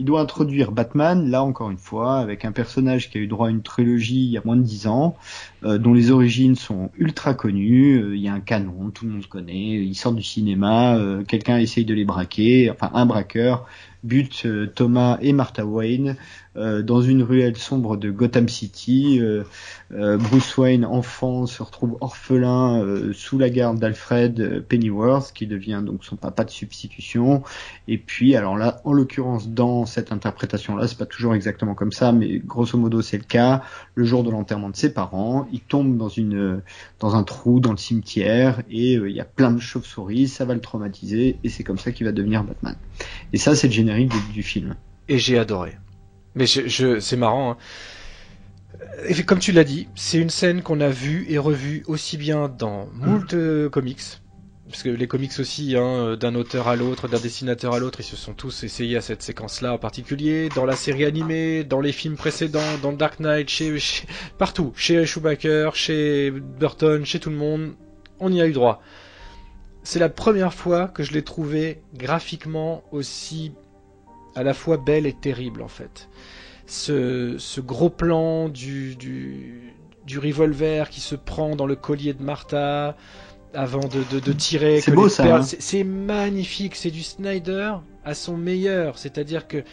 il 0.00 0.06
doit 0.06 0.22
introduire 0.22 0.72
Batman, 0.72 1.30
là 1.30 1.44
encore 1.44 1.70
une 1.70 1.76
fois, 1.76 2.20
avec 2.20 2.46
un 2.46 2.52
personnage 2.52 3.10
qui 3.10 3.18
a 3.18 3.20
eu 3.20 3.26
droit 3.26 3.48
à 3.48 3.50
une 3.50 3.60
trilogie 3.60 4.24
il 4.24 4.30
y 4.30 4.38
a 4.38 4.42
moins 4.42 4.56
de 4.56 4.62
dix 4.62 4.86
ans, 4.86 5.14
euh, 5.62 5.76
dont 5.76 5.92
les 5.92 6.10
origines 6.10 6.56
sont 6.56 6.90
ultra 6.96 7.34
connues. 7.34 8.00
Euh, 8.00 8.16
il 8.16 8.22
y 8.22 8.28
a 8.28 8.32
un 8.32 8.40
canon, 8.40 8.88
tout 8.94 9.04
le 9.04 9.12
monde 9.12 9.26
connaît. 9.26 9.74
Il 9.74 9.94
sort 9.94 10.14
du 10.14 10.22
cinéma, 10.22 10.96
euh, 10.96 11.22
quelqu'un 11.22 11.58
essaye 11.58 11.84
de 11.84 11.92
les 11.92 12.06
braquer, 12.06 12.70
enfin 12.70 12.90
un 12.94 13.04
braqueur 13.04 13.66
bute 14.02 14.48
Thomas 14.74 15.18
et 15.20 15.34
Martha 15.34 15.66
Wayne 15.66 16.16
euh, 16.56 16.82
dans 16.82 17.00
une 17.00 17.22
ruelle 17.22 17.56
sombre 17.56 17.96
de 17.96 18.10
Gotham 18.10 18.48
City. 18.48 19.20
Euh, 19.20 19.44
euh, 19.92 20.16
Bruce 20.16 20.56
Wayne, 20.56 20.84
enfant, 20.84 21.46
se 21.46 21.62
retrouve 21.62 21.96
orphelin 22.00 22.84
sous 23.12 23.38
la 23.38 23.50
garde 23.50 23.78
d'Alfred 23.78 24.64
Pennyworth, 24.68 25.32
qui 25.32 25.46
devient 25.46 25.82
donc 25.84 26.04
son 26.04 26.16
papa 26.16 26.44
de 26.44 26.50
substitution. 26.50 27.44
Et 27.86 27.98
puis, 27.98 28.34
alors 28.34 28.56
là, 28.56 28.80
en 28.84 28.92
l'occurrence, 28.92 29.48
dans 29.48 29.86
cette 29.86 30.10
interprétation-là, 30.10 30.88
c'est 30.88 30.98
pas 30.98 31.06
toujours 31.06 31.34
exactement 31.34 31.74
comme 31.74 31.92
ça, 31.92 32.10
mais 32.10 32.40
grosso 32.40 32.76
modo, 32.76 33.00
c'est 33.00 33.18
le 33.18 33.24
cas. 33.24 33.62
Le 33.94 34.04
jour 34.04 34.24
de 34.24 34.30
l'enterrement 34.30 34.70
de 34.70 34.76
ses 34.76 34.92
parents, 34.92 35.46
il 35.52 35.60
tombe 35.60 35.96
dans 35.96 36.08
une 36.08 36.62
dans 36.98 37.14
un 37.14 37.22
trou 37.22 37.60
dans 37.60 37.72
le 37.72 37.76
cimetière 37.76 38.62
et 38.70 38.94
il 38.94 39.10
y 39.10 39.20
a 39.20 39.24
plein 39.24 39.52
de 39.52 39.60
chauves-souris, 39.60 40.28
ça 40.28 40.44
va 40.44 40.54
le 40.54 40.60
traumatiser 40.60 41.36
et 41.44 41.48
c'est 41.48 41.64
comme 41.64 41.78
ça 41.78 41.92
qu'il 41.92 42.06
va 42.06 42.12
devenir 42.12 42.44
Batman. 42.44 42.74
Et 43.32 43.38
ça, 43.38 43.54
c'est 43.54 43.68
le 43.68 43.72
générique 43.72 44.12
du 44.32 44.42
film. 44.42 44.74
Et 45.08 45.18
j'ai 45.18 45.38
adoré. 45.38 45.76
Mais 46.34 46.46
je, 46.46 47.00
c'est 47.00 47.16
marrant. 47.16 47.52
Hein. 47.52 47.56
Et 49.08 49.22
comme 49.24 49.38
tu 49.38 49.52
l'as 49.52 49.64
dit, 49.64 49.88
c'est 49.94 50.18
une 50.18 50.30
scène 50.30 50.62
qu'on 50.62 50.80
a 50.80 50.88
vue 50.88 51.26
et 51.28 51.38
revue 51.38 51.82
aussi 51.86 52.16
bien 52.16 52.48
dans 52.48 52.86
moult 52.94 53.34
euh, 53.34 53.68
comics, 53.68 54.20
parce 54.70 54.84
que 54.84 54.88
les 54.88 55.08
comics 55.08 55.32
aussi, 55.40 55.76
hein, 55.76 56.16
d'un 56.16 56.36
auteur 56.36 56.68
à 56.68 56.76
l'autre, 56.76 57.08
d'un 57.08 57.18
dessinateur 57.18 57.74
à 57.74 57.80
l'autre, 57.80 58.00
ils 58.00 58.04
se 58.04 58.16
sont 58.16 58.34
tous 58.34 58.62
essayés 58.62 58.96
à 58.96 59.00
cette 59.00 59.20
séquence-là 59.20 59.72
en 59.72 59.78
particulier, 59.78 60.48
dans 60.54 60.64
la 60.64 60.76
série 60.76 61.04
animée, 61.04 61.64
dans 61.64 61.80
les 61.80 61.90
films 61.90 62.16
précédents, 62.16 62.78
dans 62.80 62.92
Dark 62.92 63.18
Knight, 63.18 63.48
chez, 63.48 63.76
partout, 64.38 64.72
chez 64.76 65.04
Schumacher, 65.06 65.70
chez 65.74 66.30
Burton, 66.30 67.04
chez 67.04 67.18
tout 67.18 67.30
le 67.30 67.36
monde, 67.36 67.74
on 68.20 68.32
y 68.32 68.40
a 68.40 68.46
eu 68.46 68.52
droit. 68.52 68.80
C'est 69.82 69.98
la 69.98 70.08
première 70.08 70.54
fois 70.54 70.86
que 70.86 71.02
je 71.02 71.12
l'ai 71.12 71.22
trouvé 71.22 71.82
graphiquement 71.94 72.84
aussi 72.92 73.52
à 74.34 74.42
la 74.42 74.54
fois 74.54 74.76
belle 74.76 75.06
et 75.06 75.12
terrible 75.12 75.62
en 75.62 75.68
fait. 75.68 76.08
Ce, 76.66 77.36
ce 77.38 77.60
gros 77.60 77.90
plan 77.90 78.48
du, 78.48 78.94
du, 78.94 79.74
du, 80.06 80.18
revolver 80.18 80.88
qui 80.88 81.00
se 81.00 81.16
prend 81.16 81.56
dans 81.56 81.66
le 81.66 81.74
collier 81.74 82.14
de 82.14 82.22
Martha 82.22 82.96
avant 83.54 83.80
de, 83.80 84.02
de, 84.12 84.20
de 84.20 84.32
tirer. 84.32 84.80
C'est 84.80 84.92
beau 84.92 85.08
ça. 85.08 85.38
Hein. 85.38 85.42
C'est 85.42 85.82
magnifique, 85.82 86.76
c'est 86.76 86.92
du 86.92 87.02
Snyder 87.02 87.74
à 88.04 88.14
son 88.14 88.36
meilleur. 88.36 88.98
C'est-à-dire 88.98 89.46
que 89.46 89.64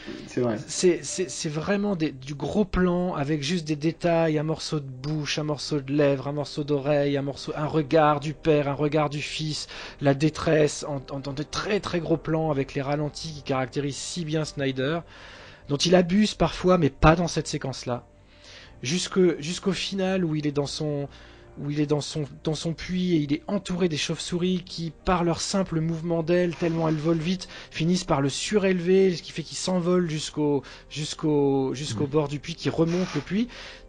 c'est 0.68 1.50
vraiment 1.50 1.96
des, 1.96 2.12
du 2.12 2.36
gros 2.36 2.66
plan 2.66 3.16
avec 3.16 3.42
juste 3.42 3.68
des 3.68 3.76
détails, 3.76 4.38
un 4.38 4.44
morceau 4.44 4.80
de 4.80 4.90
bouche, 4.90 5.40
un 5.40 5.44
morceau 5.44 5.80
de 5.80 5.94
lèvre, 5.94 6.28
un 6.28 6.34
morceau 6.34 6.64
d'oreille, 6.64 7.18
un 7.18 7.22
morceau, 7.22 7.54
un 7.56 7.66
regard 7.66 8.20
du 8.20 8.34
père, 8.34 8.68
un 8.68 8.74
regard 8.74 9.10
du 9.10 9.22
fils, 9.22 9.68
la 10.02 10.14
détresse 10.14 10.86
en, 10.88 11.02
en, 11.12 11.20
de 11.20 11.44
très 11.44 11.80
très 11.80 12.00
gros 12.00 12.18
plans 12.18 12.52
avec 12.52 12.74
les 12.74 12.82
ralentis 12.82 13.34
qui 13.34 13.44
caractérisent 13.44 13.96
si 13.96 14.26
bien 14.26 14.46
Snyder, 14.46 15.00
dont 15.70 15.78
il 15.78 15.96
abuse 15.96 16.34
parfois, 16.34 16.78
mais 16.78 16.90
pas 16.90 17.16
dans 17.16 17.28
cette 17.28 17.48
séquence-là. 17.48 18.06
Jusqu'au 18.84 19.72
final 19.74 20.24
où 20.24 20.36
il 20.36 20.46
est 20.46 20.52
dans 20.52 20.68
son 20.68 21.08
où 21.60 21.72
il 21.72 21.80
est 21.80 21.86
dans 21.86 22.02
son, 22.02 22.26
dans 22.44 22.56
son 22.56 22.74
puits 22.74 23.14
et 23.14 23.18
il 23.18 23.34
est 23.34 23.44
entouré 23.48 23.90
des 23.90 23.98
chauves-souris 23.98 24.64
qui, 24.66 24.92
par 25.06 25.24
leur 25.24 25.42
simple 25.42 25.80
mouvement 25.80 26.24
d'ailes, 26.24 26.56
tellement 26.56 26.88
elles 26.88 26.96
volent 26.96 27.22
vite, 27.22 27.48
finissent 27.72 28.04
par 28.04 28.22
le 28.22 28.30
surélever, 28.30 29.16
ce 29.16 29.22
qui 29.22 29.32
fait 29.32 29.44
qu'il 29.44 29.58
s'envole 29.58 30.10
jusqu'au 30.10 30.64
jusqu'au 30.90 31.74
jusqu'au 31.74 32.06
mmh. 32.06 32.10
bord 32.10 32.28
du 32.28 32.40
puits, 32.40 32.56
qui 32.56 32.70
remonte 32.70 33.14
le 33.16 33.22
puits 33.22 33.48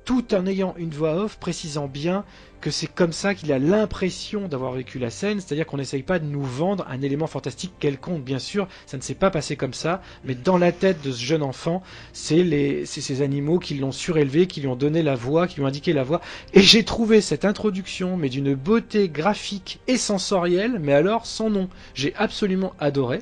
tout 0.08 0.32
en 0.34 0.46
ayant 0.46 0.74
une 0.78 0.88
voix 0.88 1.16
off 1.16 1.36
précisant 1.36 1.86
bien 1.86 2.24
que 2.62 2.70
c'est 2.70 2.86
comme 2.86 3.12
ça 3.12 3.34
qu'il 3.34 3.52
a 3.52 3.58
l'impression 3.58 4.48
d'avoir 4.48 4.72
vécu 4.72 4.98
la 4.98 5.10
scène, 5.10 5.38
c'est-à-dire 5.38 5.66
qu'on 5.66 5.76
n'essaye 5.76 6.02
pas 6.02 6.18
de 6.18 6.24
nous 6.24 6.42
vendre 6.42 6.86
un 6.88 7.02
élément 7.02 7.26
fantastique 7.26 7.74
quelconque, 7.78 8.24
bien 8.24 8.38
sûr, 8.38 8.68
ça 8.86 8.96
ne 8.96 9.02
s'est 9.02 9.14
pas 9.14 9.30
passé 9.30 9.54
comme 9.54 9.74
ça, 9.74 10.00
mais 10.24 10.34
dans 10.34 10.56
la 10.56 10.72
tête 10.72 11.02
de 11.02 11.12
ce 11.12 11.22
jeune 11.22 11.42
enfant, 11.42 11.82
c'est 12.14 12.86
ces 12.86 13.20
animaux 13.20 13.58
qui 13.58 13.74
l'ont 13.74 13.92
surélevé, 13.92 14.46
qui 14.46 14.62
lui 14.62 14.68
ont 14.68 14.76
donné 14.76 15.02
la 15.02 15.14
voix, 15.14 15.46
qui 15.46 15.56
lui 15.56 15.64
ont 15.64 15.66
indiqué 15.66 15.92
la 15.92 16.04
voix, 16.04 16.22
et 16.54 16.62
j'ai 16.62 16.84
trouvé 16.84 17.20
cette 17.20 17.44
introduction, 17.44 18.16
mais 18.16 18.30
d'une 18.30 18.54
beauté 18.54 19.10
graphique 19.10 19.78
et 19.88 19.98
sensorielle, 19.98 20.78
mais 20.80 20.94
alors 20.94 21.26
sans 21.26 21.50
nom. 21.50 21.68
J'ai 21.92 22.14
absolument 22.16 22.72
adoré. 22.80 23.20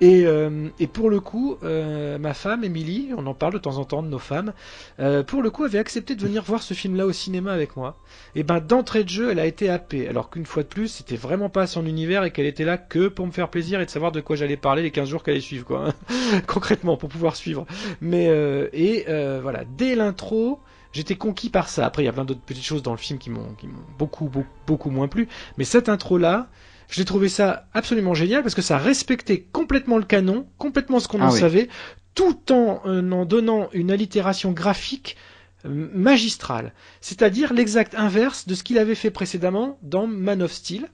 Et, 0.00 0.26
euh, 0.26 0.68
et, 0.78 0.86
pour 0.86 1.08
le 1.08 1.20
coup, 1.20 1.56
euh, 1.62 2.18
ma 2.18 2.34
femme, 2.34 2.64
Émilie, 2.64 3.10
on 3.16 3.26
en 3.26 3.34
parle 3.34 3.54
de 3.54 3.58
temps 3.58 3.78
en 3.78 3.84
temps 3.84 4.02
de 4.02 4.08
nos 4.08 4.18
femmes, 4.18 4.52
euh, 5.00 5.22
pour 5.22 5.42
le 5.42 5.50
coup 5.50 5.64
avait 5.64 5.78
accepté 5.78 6.14
de 6.14 6.20
venir 6.20 6.42
voir 6.42 6.62
ce 6.62 6.74
film-là 6.74 7.06
au 7.06 7.12
cinéma 7.12 7.52
avec 7.52 7.76
moi. 7.76 7.96
Et 8.34 8.42
ben 8.42 8.60
d'entrée 8.60 9.04
de 9.04 9.08
jeu, 9.08 9.30
elle 9.30 9.38
a 9.38 9.46
été 9.46 9.70
happée. 9.70 10.06
Alors 10.08 10.28
qu'une 10.28 10.44
fois 10.44 10.62
de 10.64 10.68
plus, 10.68 10.88
c'était 10.88 11.16
vraiment 11.16 11.48
pas 11.48 11.66
son 11.66 11.86
univers 11.86 12.24
et 12.24 12.30
qu'elle 12.30 12.46
était 12.46 12.64
là 12.64 12.76
que 12.76 13.08
pour 13.08 13.26
me 13.26 13.32
faire 13.32 13.48
plaisir 13.48 13.80
et 13.80 13.86
de 13.86 13.90
savoir 13.90 14.12
de 14.12 14.20
quoi 14.20 14.36
j'allais 14.36 14.58
parler 14.58 14.82
les 14.82 14.90
15 14.90 15.08
jours 15.08 15.22
qu'elle 15.22 15.34
allait 15.34 15.40
suivre, 15.40 15.64
quoi. 15.64 15.88
Hein. 15.88 16.40
Concrètement, 16.46 16.96
pour 16.98 17.08
pouvoir 17.08 17.34
suivre. 17.34 17.66
Mais 18.02 18.26
et 18.72 19.04
voilà, 19.40 19.64
dès 19.78 19.94
l'intro, 19.94 20.60
j'étais 20.92 21.16
conquis 21.16 21.48
par 21.48 21.70
ça. 21.70 21.86
Après, 21.86 22.02
il 22.02 22.06
y 22.06 22.08
a 22.08 22.12
plein 22.12 22.24
d'autres 22.26 22.40
petites 22.40 22.64
choses 22.64 22.82
dans 22.82 22.92
le 22.92 22.98
film 22.98 23.18
qui 23.18 23.30
m'ont 23.30 23.54
beaucoup, 23.98 24.26
beaucoup, 24.26 24.46
beaucoup 24.66 24.90
moins 24.90 25.08
plu. 25.08 25.28
Mais 25.56 25.64
cette 25.64 25.88
intro-là, 25.88 26.48
je 26.88 27.00
l'ai 27.00 27.04
trouvé 27.04 27.28
ça 27.28 27.68
absolument 27.74 28.14
génial 28.14 28.42
parce 28.42 28.54
que 28.54 28.62
ça 28.62 28.78
respectait 28.78 29.40
complètement 29.52 29.98
le 29.98 30.04
canon, 30.04 30.46
complètement 30.58 31.00
ce 31.00 31.08
qu'on 31.08 31.20
ah 31.20 31.26
en 31.26 31.30
savait, 31.30 31.68
tout 32.14 32.52
en 32.52 32.82
en 32.84 33.24
donnant 33.24 33.68
une 33.72 33.90
allitération 33.90 34.52
graphique 34.52 35.16
magistrale, 35.64 36.72
c'est-à-dire 37.00 37.52
l'exact 37.52 37.94
inverse 37.94 38.46
de 38.46 38.54
ce 38.54 38.62
qu'il 38.62 38.78
avait 38.78 38.94
fait 38.94 39.10
précédemment 39.10 39.78
dans 39.82 40.06
Man 40.06 40.42
of 40.42 40.52
Steel, 40.52 40.88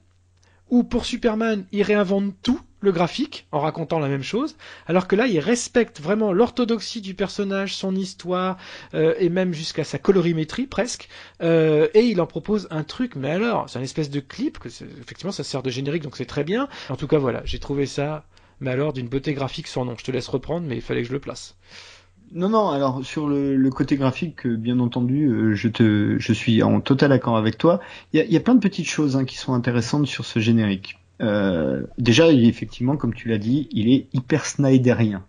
où 0.70 0.84
pour 0.84 1.04
Superman, 1.04 1.66
il 1.72 1.82
réinvente 1.82 2.34
tout, 2.42 2.60
le 2.82 2.92
graphique, 2.92 3.46
en 3.52 3.60
racontant 3.60 3.98
la 4.00 4.08
même 4.08 4.22
chose, 4.22 4.56
alors 4.86 5.06
que 5.06 5.16
là, 5.16 5.26
il 5.26 5.38
respecte 5.38 6.00
vraiment 6.00 6.32
l'orthodoxie 6.32 7.00
du 7.00 7.14
personnage, 7.14 7.74
son 7.74 7.94
histoire, 7.94 8.58
euh, 8.94 9.14
et 9.18 9.28
même 9.28 9.54
jusqu'à 9.54 9.84
sa 9.84 9.98
colorimétrie 9.98 10.66
presque, 10.66 11.08
euh, 11.42 11.88
et 11.94 12.02
il 12.02 12.20
en 12.20 12.26
propose 12.26 12.66
un 12.70 12.82
truc, 12.82 13.14
mais 13.14 13.30
alors, 13.30 13.70
c'est 13.70 13.78
une 13.78 13.84
espèce 13.84 14.10
de 14.10 14.20
clip, 14.20 14.58
que 14.58 14.68
effectivement 14.68 15.32
ça 15.32 15.44
sert 15.44 15.62
de 15.62 15.70
générique, 15.70 16.02
donc 16.02 16.16
c'est 16.16 16.26
très 16.26 16.44
bien. 16.44 16.68
En 16.90 16.96
tout 16.96 17.06
cas, 17.06 17.18
voilà, 17.18 17.42
j'ai 17.44 17.60
trouvé 17.60 17.86
ça, 17.86 18.24
mais 18.60 18.70
alors, 18.72 18.92
d'une 18.92 19.08
beauté 19.08 19.32
graphique 19.32 19.68
sans 19.68 19.84
nom. 19.84 19.94
Je 19.96 20.04
te 20.04 20.10
laisse 20.10 20.28
reprendre, 20.28 20.66
mais 20.66 20.76
il 20.76 20.82
fallait 20.82 21.02
que 21.02 21.08
je 21.08 21.12
le 21.12 21.20
place. 21.20 21.56
Non, 22.32 22.48
non, 22.48 22.70
alors 22.70 23.04
sur 23.04 23.28
le, 23.28 23.70
côté 23.70 23.96
graphique, 23.96 24.46
euh, 24.46 24.56
bien 24.56 24.80
entendu, 24.80 25.54
je 25.54 25.68
te, 25.68 26.16
je 26.18 26.32
suis 26.32 26.62
en 26.62 26.80
total 26.80 27.12
accord 27.12 27.36
avec 27.36 27.58
toi. 27.58 27.80
Il 28.12 28.24
y 28.24 28.36
a, 28.36 28.40
plein 28.40 28.54
de 28.54 28.60
petites 28.60 28.88
choses 28.88 29.16
hein, 29.16 29.24
qui 29.24 29.36
sont 29.36 29.52
intéressantes 29.52 30.06
sur 30.06 30.24
ce 30.24 30.40
générique. 30.40 30.98
Euh, 31.22 31.84
déjà, 31.98 32.30
effectivement, 32.30 32.96
comme 32.96 33.14
tu 33.14 33.28
l'as 33.28 33.38
dit, 33.38 33.68
il 33.70 33.92
est 33.92 34.06
hyper 34.12 34.46
snyderien. 34.46 35.24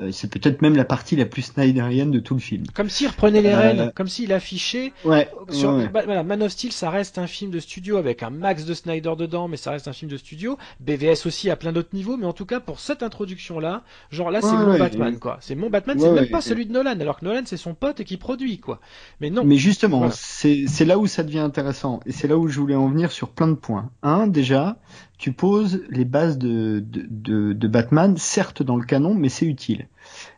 Euh, 0.00 0.10
c'est 0.10 0.30
peut-être 0.30 0.62
même 0.62 0.74
la 0.74 0.86
partie 0.86 1.16
la 1.16 1.26
plus 1.26 1.42
snyderienne 1.42 2.10
de 2.10 2.18
tout 2.18 2.32
le 2.32 2.40
film. 2.40 2.64
Comme 2.72 2.88
s'il 2.88 3.08
reprenait 3.08 3.42
les 3.42 3.50
euh, 3.50 3.58
rênes, 3.58 3.92
comme 3.94 4.08
s'il 4.08 4.32
affichait. 4.32 4.92
Ouais. 5.04 5.28
Sur, 5.50 5.72
Man 5.72 6.42
of 6.42 6.50
Steel, 6.50 6.72
ça 6.72 6.88
reste 6.88 7.18
un 7.18 7.26
film 7.26 7.50
de 7.50 7.60
studio 7.60 7.98
avec 7.98 8.22
un 8.22 8.30
max 8.30 8.64
de 8.64 8.72
Snyder 8.72 9.12
dedans, 9.18 9.48
mais 9.48 9.58
ça 9.58 9.72
reste 9.72 9.88
un 9.88 9.92
film 9.92 10.10
de 10.10 10.16
studio. 10.16 10.56
BVS 10.80 11.26
aussi 11.26 11.50
à 11.50 11.56
plein 11.56 11.72
d'autres 11.72 11.90
niveaux, 11.92 12.16
mais 12.16 12.24
en 12.24 12.32
tout 12.32 12.46
cas 12.46 12.58
pour 12.58 12.80
cette 12.80 13.02
introduction 13.02 13.60
là, 13.60 13.82
genre 14.10 14.30
là 14.30 14.40
c'est 14.40 14.52
mon 14.52 14.78
Batman 14.78 15.18
quoi. 15.18 15.36
C'est 15.42 15.54
mon 15.54 15.68
Batman, 15.68 15.98
c'est 15.98 16.10
même 16.10 16.30
pas 16.30 16.40
celui 16.40 16.64
de 16.64 16.72
Nolan, 16.72 16.98
alors 16.98 17.20
que 17.20 17.26
Nolan 17.26 17.42
c'est 17.44 17.58
son 17.58 17.74
pote 17.74 18.00
et 18.00 18.04
qui 18.04 18.16
produit 18.16 18.58
quoi. 18.58 18.80
Mais 19.20 19.28
non. 19.28 19.44
Mais 19.44 19.56
justement, 19.56 20.08
c'est 20.10 20.84
là 20.86 20.98
où 20.98 21.06
ça 21.06 21.22
devient 21.22 21.40
intéressant 21.40 22.00
et 22.06 22.12
c'est 22.12 22.28
là 22.28 22.38
où 22.38 22.48
je 22.48 22.58
voulais 22.58 22.76
en 22.76 22.88
venir 22.88 23.12
sur 23.12 23.28
plein 23.28 23.48
de 23.48 23.54
points. 23.54 23.90
Un 24.02 24.26
déjà, 24.26 24.78
tu 25.22 25.32
poses 25.32 25.84
les 25.88 26.04
bases 26.04 26.36
de, 26.36 26.84
de, 26.84 27.52
de, 27.52 27.68
Batman, 27.68 28.16
certes 28.16 28.64
dans 28.64 28.74
le 28.74 28.84
canon, 28.84 29.14
mais 29.14 29.28
c'est 29.28 29.46
utile. 29.46 29.86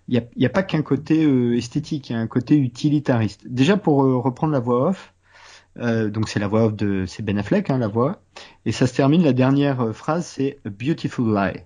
Il 0.09 0.23
n'y 0.37 0.45
a, 0.45 0.47
a, 0.47 0.53
pas 0.53 0.63
qu'un 0.63 0.83
côté 0.83 1.25
euh, 1.25 1.57
esthétique, 1.57 2.11
il 2.11 2.13
y 2.13 2.17
a 2.17 2.19
un 2.19 2.27
côté 2.27 2.59
utilitariste. 2.59 3.49
Déjà 3.49 3.79
pour 3.79 4.05
euh, 4.05 4.19
reprendre 4.19 4.53
la 4.53 4.61
voix 4.61 4.91
off, 4.91 5.15
euh, 5.79 6.11
donc 6.11 6.29
c'est 6.29 6.39
la 6.39 6.49
voix 6.49 6.67
off 6.67 6.77
de 6.77 7.07
c'est 7.07 7.23
Ben 7.23 7.39
Affleck, 7.39 7.71
hein, 7.71 7.79
la 7.79 7.89
voix, 7.89 8.21
et 8.67 8.73
ça 8.73 8.87
se 8.87 8.95
termine. 8.95 9.23
La 9.23 9.33
dernière 9.33 9.95
phrase 9.95 10.27
c'est 10.27 10.59
a 10.67 10.69
beautiful 10.69 11.35
lie. 11.35 11.63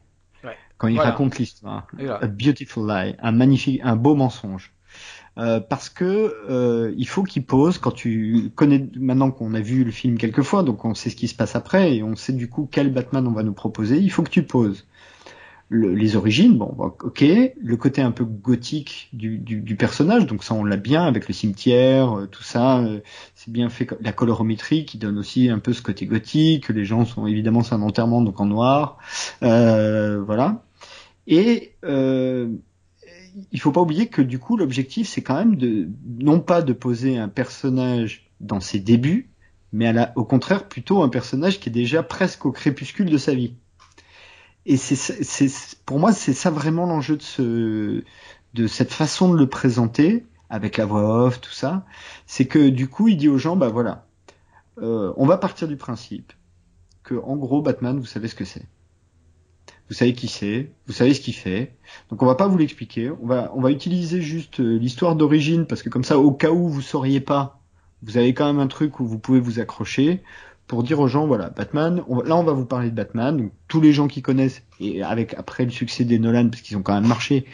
Quand 0.76 0.86
il 0.86 1.00
raconte 1.00 1.38
l'histoire, 1.38 1.88
a 1.98 2.26
beautiful 2.28 2.86
lie, 2.86 3.16
un 3.20 3.32
magnifique, 3.32 3.80
un 3.82 3.96
beau 3.96 4.14
mensonge. 4.14 4.72
Euh, 5.38 5.60
parce 5.60 5.88
que 5.88 6.34
euh, 6.50 6.92
il 6.96 7.06
faut 7.06 7.22
qu'il 7.22 7.44
pose 7.44 7.78
quand 7.78 7.92
tu 7.92 8.50
connais 8.56 8.88
maintenant 8.96 9.30
qu'on 9.30 9.54
a 9.54 9.60
vu 9.60 9.84
le 9.84 9.92
film 9.92 10.18
quelques 10.18 10.42
fois, 10.42 10.64
donc 10.64 10.84
on 10.84 10.94
sait 10.94 11.10
ce 11.10 11.16
qui 11.16 11.28
se 11.28 11.34
passe 11.36 11.54
après 11.54 11.94
et 11.94 12.02
on 12.02 12.16
sait 12.16 12.32
du 12.32 12.48
coup 12.48 12.68
quel 12.70 12.92
Batman 12.92 13.24
on 13.26 13.30
va 13.30 13.44
nous 13.44 13.52
proposer. 13.52 13.98
Il 13.98 14.10
faut 14.10 14.24
que 14.24 14.30
tu 14.30 14.42
poses 14.42 14.84
les 15.70 16.16
origines, 16.16 16.56
bon, 16.56 16.74
ok, 16.78 17.22
le 17.22 17.76
côté 17.76 18.00
un 18.00 18.10
peu 18.10 18.24
gothique 18.24 19.10
du, 19.12 19.36
du, 19.36 19.60
du 19.60 19.76
personnage, 19.76 20.26
donc 20.26 20.42
ça 20.42 20.54
on 20.54 20.64
l'a 20.64 20.78
bien 20.78 21.04
avec 21.04 21.28
le 21.28 21.34
cimetière, 21.34 22.20
euh, 22.20 22.26
tout 22.26 22.42
ça, 22.42 22.82
c'est 23.34 23.52
bien 23.52 23.68
fait, 23.68 23.86
la 24.00 24.12
colorométrie 24.12 24.86
qui 24.86 24.96
donne 24.96 25.18
aussi 25.18 25.50
un 25.50 25.58
peu 25.58 25.74
ce 25.74 25.82
côté 25.82 26.06
gothique. 26.06 26.70
Les 26.70 26.86
gens 26.86 27.04
sont 27.04 27.26
évidemment 27.26 27.62
c'est 27.62 27.74
un 27.74 27.82
enterrement 27.82 28.22
donc 28.22 28.40
en 28.40 28.46
noir, 28.46 28.96
voilà. 29.42 30.62
Et 31.28 31.74
euh, 31.84 32.48
il 33.52 33.60
faut 33.60 33.72
pas 33.72 33.80
oublier 33.80 34.08
que 34.08 34.22
du 34.22 34.38
coup 34.38 34.56
l'objectif 34.56 35.08
c'est 35.08 35.22
quand 35.22 35.36
même 35.36 35.56
de 35.56 35.88
non 36.18 36.40
pas 36.40 36.62
de 36.62 36.72
poser 36.72 37.18
un 37.18 37.28
personnage 37.28 38.30
dans 38.40 38.60
ses 38.60 38.78
débuts, 38.78 39.30
mais 39.72 39.92
au 40.16 40.24
contraire 40.24 40.68
plutôt 40.68 41.02
un 41.02 41.08
personnage 41.08 41.60
qui 41.60 41.68
est 41.68 41.72
déjà 41.72 42.02
presque 42.02 42.46
au 42.46 42.52
crépuscule 42.52 43.10
de 43.10 43.18
sa 43.18 43.34
vie. 43.34 43.54
Et 44.66 44.76
c'est, 44.76 45.46
pour 45.86 45.98
moi 45.98 46.12
c'est 46.12 46.34
ça 46.34 46.50
vraiment 46.50 46.86
l'enjeu 46.86 47.16
de 47.16 47.22
ce 47.22 48.04
de 48.54 48.66
cette 48.66 48.92
façon 48.92 49.32
de 49.32 49.38
le 49.38 49.46
présenter 49.46 50.24
avec 50.50 50.76
la 50.78 50.86
voix 50.86 51.26
off 51.26 51.40
tout 51.40 51.52
ça, 51.52 51.84
c'est 52.26 52.46
que 52.46 52.68
du 52.68 52.88
coup 52.88 53.08
il 53.08 53.16
dit 53.16 53.28
aux 53.28 53.38
gens 53.38 53.56
bah 53.56 53.68
voilà, 53.68 54.06
euh, 54.82 55.12
on 55.16 55.26
va 55.26 55.38
partir 55.38 55.68
du 55.68 55.76
principe 55.76 56.32
que 57.02 57.14
en 57.14 57.36
gros 57.36 57.62
Batman 57.62 57.98
vous 57.98 58.06
savez 58.06 58.28
ce 58.28 58.34
que 58.34 58.44
c'est 58.44 58.66
vous 59.88 59.94
savez 59.94 60.12
qui 60.12 60.28
c'est, 60.28 60.70
vous 60.86 60.92
savez 60.92 61.14
ce 61.14 61.20
qu'il 61.20 61.34
fait. 61.34 61.72
Donc 62.10 62.22
on 62.22 62.26
va 62.26 62.34
pas 62.34 62.46
vous 62.46 62.58
l'expliquer, 62.58 63.10
on 63.10 63.26
va 63.26 63.52
on 63.54 63.60
va 63.60 63.70
utiliser 63.70 64.20
juste 64.20 64.60
euh, 64.60 64.78
l'histoire 64.78 65.16
d'origine 65.16 65.66
parce 65.66 65.82
que 65.82 65.88
comme 65.88 66.04
ça 66.04 66.18
au 66.18 66.30
cas 66.32 66.50
où 66.50 66.68
vous 66.68 66.82
sauriez 66.82 67.20
pas, 67.20 67.60
vous 68.02 68.16
avez 68.16 68.34
quand 68.34 68.46
même 68.46 68.60
un 68.60 68.66
truc 68.66 69.00
où 69.00 69.06
vous 69.06 69.18
pouvez 69.18 69.40
vous 69.40 69.60
accrocher 69.60 70.22
pour 70.66 70.82
dire 70.82 71.00
aux 71.00 71.08
gens 71.08 71.26
voilà 71.26 71.48
Batman, 71.48 72.02
là 72.24 72.36
on 72.36 72.44
va 72.44 72.52
vous 72.52 72.66
parler 72.66 72.90
de 72.90 72.94
Batman, 72.94 73.48
tous 73.68 73.80
les 73.80 73.92
gens 73.92 74.06
qui 74.06 74.20
connaissent 74.20 74.62
et 74.80 75.02
avec 75.02 75.34
après 75.34 75.64
le 75.64 75.70
succès 75.70 76.04
des 76.04 76.18
Nolan 76.18 76.50
parce 76.50 76.60
qu'ils 76.60 76.76
ont 76.76 76.82
quand 76.82 76.94
même 76.94 77.08
marché, 77.08 77.46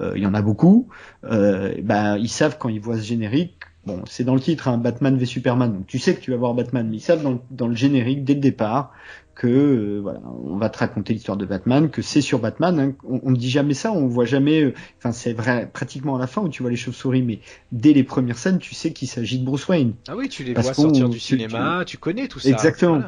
euh, 0.00 0.12
il 0.16 0.22
y 0.22 0.26
en 0.26 0.34
a 0.34 0.40
beaucoup, 0.40 0.88
euh, 1.24 1.74
bah 1.82 2.16
ils 2.18 2.30
savent 2.30 2.56
quand 2.58 2.70
ils 2.70 2.80
voient 2.80 2.96
ce 2.96 3.04
générique 3.04 3.58
Bon, 3.84 4.04
c'est 4.08 4.22
dans 4.22 4.34
le 4.34 4.40
titre, 4.40 4.68
hein, 4.68 4.78
Batman 4.78 5.16
v 5.16 5.26
Superman. 5.26 5.72
Donc 5.72 5.86
tu 5.88 5.98
sais 5.98 6.14
que 6.14 6.20
tu 6.20 6.30
vas 6.30 6.36
voir 6.36 6.54
Batman, 6.54 6.88
mais 6.88 6.98
ils 6.98 7.00
savent 7.00 7.22
dans, 7.22 7.40
dans 7.50 7.66
le 7.66 7.74
générique 7.74 8.22
dès 8.22 8.34
le 8.34 8.40
départ 8.40 8.92
que 9.34 9.48
euh, 9.48 10.00
voilà, 10.00 10.20
on 10.44 10.56
va 10.56 10.68
te 10.68 10.78
raconter 10.78 11.14
l'histoire 11.14 11.36
de 11.36 11.46
Batman, 11.46 11.90
que 11.90 12.02
c'est 12.02 12.20
sur 12.20 12.38
Batman. 12.38 12.78
Hein. 12.78 12.92
On, 13.04 13.30
ne 13.30 13.36
dit 13.36 13.50
jamais 13.50 13.74
ça, 13.74 13.92
on 13.92 14.06
voit 14.06 14.24
jamais. 14.24 14.62
Euh, 14.62 14.74
enfin, 14.98 15.12
c'est 15.12 15.32
vrai 15.32 15.70
pratiquement 15.72 16.16
à 16.16 16.18
la 16.18 16.26
fin 16.26 16.42
où 16.42 16.48
tu 16.48 16.62
vois 16.62 16.70
les 16.70 16.76
chauves-souris, 16.76 17.22
mais 17.22 17.40
dès 17.70 17.92
les 17.92 18.04
premières 18.04 18.38
scènes, 18.38 18.58
tu 18.58 18.74
sais 18.74 18.92
qu'il 18.92 19.08
s'agit 19.08 19.38
de 19.38 19.44
Bruce 19.44 19.66
Wayne. 19.68 19.94
Ah 20.08 20.16
oui, 20.16 20.28
tu 20.28 20.44
les 20.44 20.54
vois 20.54 20.62
sortir 20.62 21.08
du 21.08 21.18
cinéma, 21.18 21.84
tu, 21.86 21.98
connais 21.98 22.28
tout 22.28 22.38
ça. 22.38 22.50
Exactement. 22.50 23.02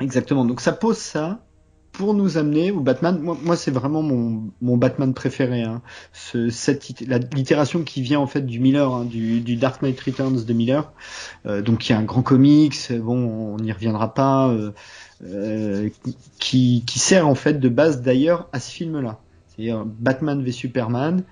Exactement. 0.00 0.44
Donc 0.44 0.60
ça 0.60 0.72
pose 0.72 0.96
ça 0.96 1.40
pour 1.92 2.14
nous 2.14 2.38
amener 2.38 2.70
au 2.70 2.80
Batman. 2.80 3.18
Moi, 3.20 3.36
moi 3.42 3.56
c'est 3.56 3.70
vraiment 3.70 4.02
mon, 4.02 4.50
mon 4.60 4.76
Batman 4.76 5.12
préféré. 5.12 5.62
Hein. 5.62 5.82
Ce, 6.12 6.48
cette 6.50 7.00
l'itération 7.34 7.82
qui 7.82 8.02
vient 8.02 8.20
en 8.20 8.26
fait 8.26 8.42
du 8.42 8.60
Miller, 8.60 8.92
hein, 8.92 9.04
du, 9.04 9.40
du, 9.40 9.56
Dark 9.56 9.82
Knight 9.82 10.00
Returns 10.00 10.44
de 10.44 10.52
Miller. 10.52 10.92
Euh, 11.46 11.62
donc 11.62 11.88
il 11.88 11.92
y 11.92 11.94
a 11.94 11.98
un 11.98 12.04
grand 12.04 12.22
comics. 12.22 12.92
Bon, 12.92 13.16
on 13.16 13.56
n'y 13.56 13.72
reviendra 13.72 14.14
pas. 14.14 14.48
Euh, 14.48 14.72
qui, 16.38 16.84
qui 16.86 16.98
sert 16.98 17.28
en 17.28 17.34
fait 17.34 17.54
de 17.54 17.68
base 17.68 18.02
d'ailleurs 18.02 18.48
à 18.52 18.60
ce 18.60 18.70
film-là. 18.70 19.20
C'est-à-dire 19.48 19.84
Batman 19.84 20.42
v 20.42 20.52
Superman. 20.52 21.24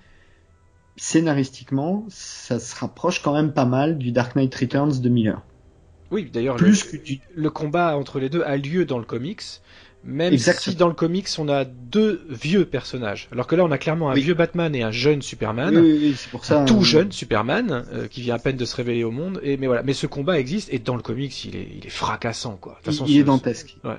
Scénaristiquement, 0.97 2.05
ça 2.09 2.59
se 2.59 2.75
rapproche 2.75 3.23
quand 3.23 3.33
même 3.33 3.53
pas 3.53 3.65
mal 3.65 3.99
du 3.99 4.11
Dark 4.11 4.35
Knight 4.35 4.55
Returns 4.55 5.01
de 5.01 5.09
Miller. 5.09 5.43
Oui, 6.11 6.29
d'ailleurs, 6.33 6.57
le, 6.57 6.73
le, 7.35 7.51
combat 7.51 7.97
entre 7.97 8.19
les 8.19 8.29
deux 8.29 8.43
a 8.43 8.57
lieu 8.57 8.85
dans 8.85 8.99
le 8.99 9.05
comics, 9.05 9.43
même 10.05 10.37
si 10.39 10.75
dans 10.75 10.89
le 10.89 10.95
comics 10.95 11.29
on 11.39 11.49
a 11.49 11.65
deux 11.65 12.25
vieux 12.29 12.65
personnages, 12.65 13.29
alors 13.33 13.47
que 13.47 13.57
là 13.57 13.65
on 13.65 13.71
a 13.71 13.79
clairement 13.79 14.11
un 14.11 14.15
vieux 14.15 14.35
Batman 14.35 14.75
et 14.75 14.83
un 14.83 14.91
jeune 14.91 15.23
Superman, 15.23 15.77
oui, 15.77 16.15
c'est 16.17 16.31
pour 16.31 16.45
ça, 16.45 16.63
un 16.63 16.65
tout 16.65 16.83
jeune 16.83 17.13
Superman 17.13 17.85
euh, 17.93 18.07
qui 18.07 18.23
vient 18.23 18.37
à 18.37 18.39
peine 18.39 18.57
de 18.57 18.65
se 18.65 18.77
réveiller 18.77 19.05
au 19.05 19.11
monde. 19.11 19.41
Et 19.43 19.57
mais 19.57 19.67
voilà, 19.67 19.83
mais 19.83 19.93
ce 19.95 20.07
combat 20.07 20.39
existe 20.39 20.73
et 20.73 20.79
dans 20.79 20.97
le 20.97 21.03
comics 21.03 21.45
il 21.45 21.57
est, 21.57 21.69
il 21.77 21.87
est 21.87 21.91
fracassant 21.91 22.57
quoi. 22.57 22.79
De 22.81 22.87
façon, 22.87 23.05
il, 23.07 23.19
est 23.19 23.25
dantesque. 23.25 23.77
Ouais. 23.85 23.99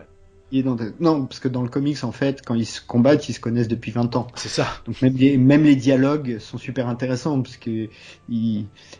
Non, 0.99 1.26
parce 1.26 1.39
que 1.39 1.47
dans 1.47 1.61
le 1.61 1.69
comics, 1.69 2.03
en 2.03 2.11
fait, 2.11 2.41
quand 2.43 2.55
ils 2.55 2.65
se 2.65 2.81
combattent, 2.81 3.30
ils 3.30 3.34
se 3.34 3.39
connaissent 3.39 3.67
depuis 3.67 3.91
20 3.91 4.15
ans. 4.15 4.27
C'est 4.35 4.49
ça. 4.49 4.67
Donc 4.85 5.01
même 5.01 5.15
les, 5.15 5.38
même 5.38 5.63
les 5.63 5.76
dialogues 5.76 6.39
sont 6.39 6.57
super 6.57 6.88
intéressants, 6.88 7.41
parce 7.41 7.57
que 7.57 7.88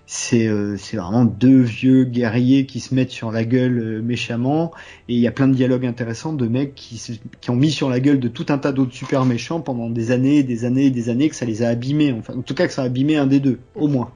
c'est 0.06 0.48
euh, 0.48 0.78
c'est 0.78 0.98
vraiment 0.98 1.26
deux 1.26 1.62
vieux 1.62 2.04
guerriers 2.04 2.66
qui 2.66 2.80
se 2.80 2.94
mettent 2.94 3.12
sur 3.12 3.32
la 3.32 3.44
gueule 3.44 3.80
euh, 3.80 4.02
méchamment, 4.02 4.72
et 5.08 5.16
il 5.16 5.20
y 5.20 5.28
a 5.28 5.32
plein 5.32 5.48
de 5.48 5.56
dialogues 5.56 5.86
intéressants 5.86 6.34
de 6.34 6.48
mecs 6.48 6.76
qui, 6.76 7.20
qui 7.42 7.50
ont 7.50 7.56
mis 7.56 7.72
sur 7.72 7.90
la 7.90 8.00
gueule 8.00 8.20
de 8.20 8.28
tout 8.28 8.46
un 8.50 8.58
tas 8.58 8.72
d'autres 8.72 8.94
super 8.94 9.26
méchants 9.26 9.62
pendant 9.62 9.90
des 9.90 10.12
années, 10.12 10.44
des 10.44 10.66
années, 10.66 10.92
des 10.92 11.10
années, 11.10 11.30
que 11.30 11.36
ça 11.36 11.46
les 11.46 11.64
a 11.64 11.70
abîmés. 11.70 12.14
Enfin, 12.14 12.36
en 12.38 12.42
tout 12.42 12.54
cas, 12.54 12.68
que 12.68 12.74
ça 12.74 12.84
a 12.84 12.86
abîmé 12.86 13.18
un 13.18 13.28
des 13.28 13.40
deux, 13.40 13.60
au 13.76 13.88
moins. 13.88 14.12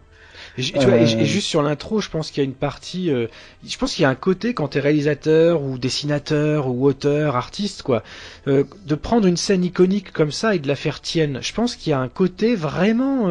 Et, 0.57 0.63
tu 0.63 0.77
vois, 0.77 0.97
et, 0.97 1.03
euh. 1.03 1.23
juste 1.23 1.47
sur 1.47 1.63
l'intro, 1.63 1.99
je 1.99 2.09
pense 2.09 2.29
qu'il 2.29 2.43
y 2.43 2.45
a 2.45 2.49
une 2.49 2.53
partie, 2.53 3.09
euh, 3.09 3.27
je 3.65 3.77
pense 3.77 3.95
qu'il 3.95 4.03
y 4.03 4.05
a 4.05 4.09
un 4.09 4.15
côté 4.15 4.53
quand 4.53 4.69
t'es 4.69 4.79
réalisateur 4.79 5.63
ou 5.63 5.77
dessinateur 5.77 6.67
ou 6.67 6.85
auteur, 6.85 7.35
artiste, 7.35 7.81
quoi, 7.81 8.03
euh, 8.47 8.63
de 8.85 8.95
prendre 8.95 9.27
une 9.27 9.37
scène 9.37 9.63
iconique 9.63 10.11
comme 10.11 10.31
ça 10.31 10.55
et 10.55 10.59
de 10.59 10.67
la 10.67 10.75
faire 10.75 11.01
tienne. 11.01 11.39
Je 11.41 11.53
pense 11.53 11.75
qu'il 11.75 11.89
y 11.91 11.93
a 11.93 11.99
un 11.99 12.09
côté 12.09 12.55
vraiment 12.55 13.29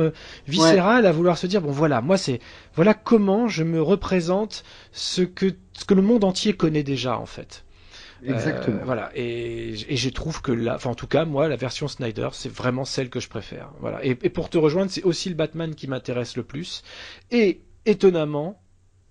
viscéral 0.48 1.06
à 1.06 1.12
vouloir 1.12 1.38
se 1.38 1.46
dire 1.46 1.60
bon 1.60 1.70
voilà, 1.70 2.00
moi 2.00 2.16
c'est 2.16 2.40
voilà 2.74 2.94
comment 2.94 3.48
je 3.48 3.62
me 3.62 3.80
représente 3.80 4.64
ce 4.92 5.22
que 5.22 5.54
ce 5.74 5.84
que 5.84 5.94
le 5.94 6.02
monde 6.02 6.24
entier 6.24 6.54
connaît 6.54 6.82
déjà 6.82 7.18
en 7.18 7.26
fait. 7.26 7.64
Exactement. 8.24 8.80
Euh, 8.80 8.84
voilà. 8.84 9.10
Et, 9.14 9.74
et, 9.88 9.96
je 9.96 10.08
trouve 10.10 10.42
que 10.42 10.52
la, 10.52 10.76
enfin 10.76 10.90
en 10.90 10.94
tout 10.94 11.06
cas 11.06 11.24
moi 11.24 11.48
la 11.48 11.56
version 11.56 11.88
Snyder 11.88 12.28
c'est 12.32 12.52
vraiment 12.52 12.84
celle 12.84 13.10
que 13.10 13.20
je 13.20 13.28
préfère. 13.28 13.70
Voilà. 13.80 14.04
Et, 14.04 14.10
et 14.10 14.30
pour 14.30 14.48
te 14.48 14.58
rejoindre 14.58 14.90
c'est 14.90 15.02
aussi 15.02 15.28
le 15.28 15.34
Batman 15.34 15.74
qui 15.74 15.88
m'intéresse 15.88 16.36
le 16.36 16.42
plus. 16.42 16.82
Et 17.30 17.62
étonnamment 17.86 18.60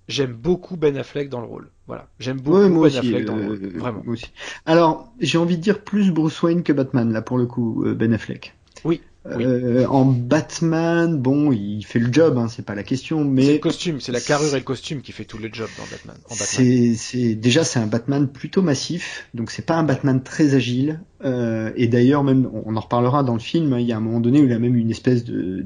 j'aime 0.08 0.34
beaucoup 0.34 0.78
Ben 0.78 0.98
Affleck 0.98 1.30
dans 1.30 1.42
le 1.42 1.48
rôle. 1.48 1.70
Voilà. 1.88 2.08
J'aime 2.20 2.40
beaucoup 2.40 2.82
Ben 2.82 2.96
Affleck 2.98 3.26
dans 3.26 3.36
le 3.36 3.48
rôle. 3.48 3.60
Euh, 3.64 3.80
vraiment. 3.80 4.04
aussi. 4.08 4.32
Alors 4.66 5.14
j'ai 5.20 5.38
envie 5.38 5.58
de 5.58 5.62
dire 5.62 5.84
plus 5.84 6.12
Bruce 6.12 6.42
Wayne 6.42 6.64
que 6.64 6.74
Batman 6.74 7.12
là 7.12 7.22
pour 7.22 7.38
le 7.38 7.46
coup 7.46 7.84
euh, 7.86 7.94
Ben 7.94 8.14
Affleck. 8.14 8.56
Oui. 8.84 9.02
Euh, 9.28 9.86
en 9.86 10.06
Batman, 10.06 11.16
bon, 11.16 11.52
il 11.52 11.84
fait 11.84 12.00
le 12.00 12.12
job, 12.12 12.40
hein, 12.40 12.48
c'est 12.48 12.66
pas 12.66 12.74
la 12.74 12.82
question, 12.82 13.24
mais 13.24 13.46
c'est 13.46 13.54
le 13.54 13.60
costume, 13.60 14.02
c'est 14.02 14.12
la 14.12 14.20
carrure 14.20 14.56
et 14.56 14.58
le 14.58 14.64
costume 14.64 15.02
qui 15.02 15.12
fait 15.12 15.26
tout 15.26 15.38
le 15.38 15.50
job 15.52 15.70
dans 15.78 15.84
Batman. 15.92 16.18
C'est, 16.30 16.96
c'est 16.96 17.36
déjà 17.36 17.64
c'est 17.64 17.78
un 17.78 17.86
Batman 17.86 18.28
plutôt 18.28 18.64
massif, 18.64 19.28
donc 19.36 19.52
c'est 19.52 19.66
pas 19.66 19.76
un 19.76 19.84
Batman 19.84 20.24
très 20.24 20.56
agile. 20.56 21.02
Euh, 21.24 21.72
et 21.76 21.88
d'ailleurs 21.88 22.24
même, 22.24 22.50
on 22.66 22.76
en 22.76 22.80
reparlera 22.80 23.22
dans 23.22 23.34
le 23.34 23.40
film. 23.40 23.74
Hein, 23.74 23.80
il 23.80 23.86
y 23.86 23.92
a 23.92 23.98
un 23.98 24.00
moment 24.00 24.20
donné 24.20 24.42
où 24.42 24.46
il 24.46 24.54
a 24.54 24.58
même 24.58 24.76
une 24.76 24.90
espèce 24.90 25.24
de, 25.24 25.64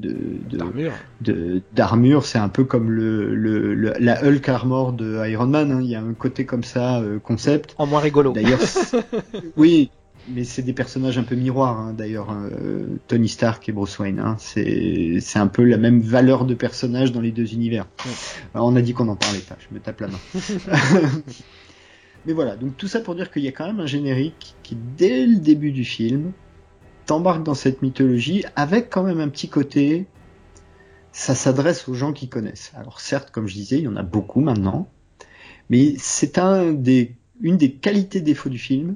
d'armure. 0.52 0.92
De, 1.22 2.22
c'est 2.24 2.40
un 2.40 2.50
peu 2.50 2.66
comme 2.66 2.92
le, 2.92 3.34
le, 3.34 3.94
la 4.00 4.22
Hulk 4.22 4.50
armor 4.50 4.92
de 4.92 5.26
Iron 5.30 5.48
Man. 5.48 5.72
Hein, 5.72 5.80
il 5.82 5.90
y 5.90 5.96
a 5.96 6.02
un 6.02 6.14
côté 6.14 6.46
comme 6.46 6.64
ça 6.64 7.00
euh, 7.00 7.20
concept. 7.20 7.74
En 7.78 7.86
moins 7.86 8.02
rigolo. 8.02 8.34
D'ailleurs, 8.34 8.60
oui, 9.56 9.92
mais 10.28 10.44
c'est 10.44 10.62
des 10.62 10.74
personnages 10.74 11.18
un 11.18 11.24
peu 11.24 11.36
miroirs 11.36 11.80
hein, 11.80 11.94
d'ailleurs 11.94 12.30
hein, 12.30 12.50
Tony 13.08 13.30
Stark 13.30 13.68
et 13.70 13.72
Bruce 13.72 14.00
Wayne 14.00 14.20
hein, 14.20 14.36
c'est 14.40 15.22
un 15.36 15.48
peu 15.48 15.64
la 15.64 15.78
même 15.78 16.02
valeur 16.02 16.46
de 16.46 16.56
personnage 16.56 17.12
dans 17.12 17.22
les 17.22 17.32
deux 17.32 17.54
univers. 17.54 17.88
Alors, 18.54 18.68
on 18.68 18.76
a 18.76 18.82
dit 18.82 18.94
qu'on 18.94 19.08
en 19.08 19.16
parlait 19.16 19.40
pas 19.40 19.58
je 19.60 19.74
me 19.74 19.80
tape 19.80 20.02
la 20.02 20.08
main. 20.08 20.20
Mais 22.26 22.34
voilà 22.34 22.56
donc 22.56 22.76
tout 22.78 22.88
ça 22.88 23.02
pour 23.02 23.16
dire 23.16 23.32
qu'il 23.32 23.44
y 23.44 23.48
a 23.48 23.52
quand 23.52 23.68
même 23.68 23.80
un 23.80 23.86
générique 23.86 24.56
qui 24.64 24.76
dès 24.98 25.26
le 25.26 25.38
début 25.38 25.72
du 25.72 25.86
film 25.86 26.32
t'embarque 27.06 27.44
dans 27.44 27.54
cette 27.54 27.82
mythologie 27.82 28.44
avec 28.56 28.90
quand 28.90 29.04
même 29.04 29.20
un 29.20 29.30
petit 29.30 29.50
côté 29.50 30.08
ça 31.12 31.36
s'adresse 31.36 31.88
aux 31.88 31.94
gens 31.94 32.12
qui 32.12 32.28
connaissent. 32.28 32.72
Alors 32.76 33.00
certes 33.00 33.32
comme 33.32 33.48
je 33.48 33.54
disais 33.54 33.78
il 33.78 33.84
y 33.84 33.88
en 33.88 33.96
a 33.96 34.04
beaucoup 34.04 34.42
maintenant 34.42 34.90
mais 35.70 35.96
c'est 35.98 36.38
un 36.40 36.74
des 36.74 37.16
une 37.42 37.58
des 37.58 37.74
qualités 37.74 38.22
défauts 38.22 38.50
du 38.50 38.58
film 38.58 38.96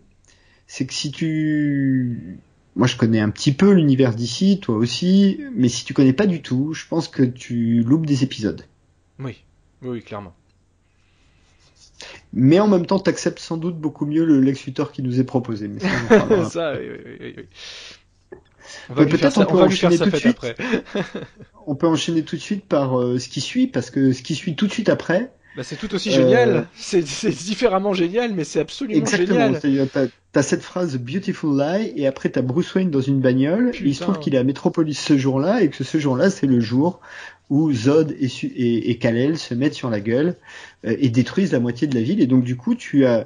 c'est 0.69 0.85
que 0.85 0.93
si 0.93 1.11
tu 1.11 2.37
moi 2.75 2.85
je 2.85 2.95
connais 2.95 3.19
un 3.19 3.31
petit 3.31 3.51
peu 3.51 3.71
l'univers 3.71 4.13
d'ici, 4.13 4.59
toi 4.59 4.75
aussi, 4.75 5.41
mais 5.55 5.67
si 5.67 5.83
tu 5.83 5.95
connais 5.95 6.13
pas 6.13 6.27
du 6.27 6.43
tout, 6.43 6.73
je 6.73 6.85
pense 6.87 7.07
que 7.07 7.23
tu 7.23 7.81
loupes 7.81 8.05
des 8.05 8.23
épisodes. 8.23 8.63
Oui, 9.17 9.43
oui, 9.81 10.01
clairement. 10.03 10.33
Mais 12.31 12.59
en 12.59 12.67
même 12.67 12.85
temps, 12.85 12.99
tu 12.99 13.09
acceptes 13.09 13.39
sans 13.39 13.57
doute 13.57 13.77
beaucoup 13.77 14.05
mieux 14.05 14.23
le 14.23 14.39
Lex 14.39 14.63
Luthor 14.67 14.91
qui 14.91 15.01
nous 15.01 15.19
est 15.19 15.23
proposé. 15.23 15.67
Mais 15.67 15.79
ça, 16.45 16.75
oui, 16.79 16.87
oui, 17.19 17.33
oui, 17.35 18.39
On 18.89 18.93
va 18.93 19.05
peut-être 19.07 19.39
on 19.39 19.45
peut 19.45 19.63
enchaîner 19.63 19.97
tout 19.97 20.09
de 20.09 20.15
suite. 20.15 20.37
On 21.65 21.75
peut 21.75 21.87
enchaîner 21.87 22.23
tout 22.23 22.35
de 22.35 22.41
suite 22.41 22.65
par 22.65 22.99
euh, 22.99 23.17
ce 23.17 23.27
qui 23.27 23.41
suit, 23.41 23.67
parce 23.67 23.89
que 23.89 24.13
ce 24.13 24.21
qui 24.21 24.35
suit 24.35 24.55
tout 24.55 24.67
de 24.67 24.71
suite 24.71 24.89
après, 24.89 25.31
bah, 25.59 25.65
c'est 25.65 25.75
tout 25.75 25.93
aussi 25.93 26.09
génial. 26.09 26.49
Euh, 26.49 26.61
c'est 26.77 27.03
différemment 27.43 27.93
génial, 27.93 28.33
mais 28.33 28.45
c'est 28.45 28.61
absolument 28.61 29.05
génial. 29.05 29.55
Exactement. 29.55 30.07
T'as 30.31 30.41
cette 30.41 30.61
phrase 30.61 30.97
Beautiful 30.97 31.59
Lie 31.59 31.91
et 31.97 32.07
après 32.07 32.29
t'as 32.29 32.41
Bruce 32.41 32.73
Wayne 32.75 32.89
dans 32.89 33.01
une 33.01 33.19
bagnole. 33.19 33.73
il 33.83 33.93
se 33.93 34.03
trouve 34.03 34.19
qu'il 34.19 34.35
est 34.35 34.37
à 34.37 34.45
Metropolis 34.45 34.97
ce 34.97 35.17
jour-là 35.17 35.61
et 35.61 35.69
que 35.69 35.83
ce 35.83 35.97
jour-là 35.97 36.29
c'est 36.29 36.47
le 36.47 36.61
jour 36.61 37.01
où 37.49 37.73
Zod 37.73 38.15
et, 38.21 38.27
et, 38.27 38.89
et 38.89 38.97
Kal-El 38.99 39.37
se 39.37 39.53
mettent 39.53 39.73
sur 39.73 39.89
la 39.89 39.99
gueule 39.99 40.37
euh, 40.85 40.95
et 40.97 41.09
détruisent 41.09 41.51
la 41.51 41.59
moitié 41.59 41.87
de 41.87 41.95
la 41.95 42.03
ville. 42.03 42.21
Et 42.21 42.27
donc 42.27 42.45
du 42.45 42.55
coup 42.55 42.75
tu 42.75 43.05
as 43.05 43.25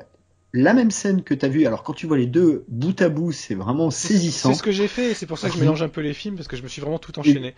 la 0.54 0.74
même 0.74 0.92
scène 0.92 1.24
que 1.24 1.34
tu 1.34 1.46
as 1.46 1.50
vue. 1.50 1.66
Alors 1.66 1.84
quand 1.84 1.94
tu 1.94 2.06
vois 2.06 2.18
les 2.18 2.28
deux 2.28 2.64
bout 2.68 3.02
à 3.02 3.10
bout, 3.10 3.32
c'est 3.32 3.56
vraiment 3.56 3.90
saisissant. 3.90 4.50
C'est 4.50 4.60
ce 4.60 4.64
que 4.64 4.72
j'ai 4.72 4.88
fait, 4.88 5.16
c'est 5.16 5.26
pour 5.26 5.40
ça 5.40 5.50
que 5.50 5.56
je 5.56 5.60
mélange 5.60 5.82
un 5.82 5.90
peu 5.90 6.02
les 6.02 6.14
films 6.14 6.36
parce 6.36 6.48
que 6.48 6.56
je 6.56 6.62
me 6.62 6.68
suis 6.68 6.82
vraiment 6.82 7.00
tout 7.00 7.18
enchaîné. 7.20 7.56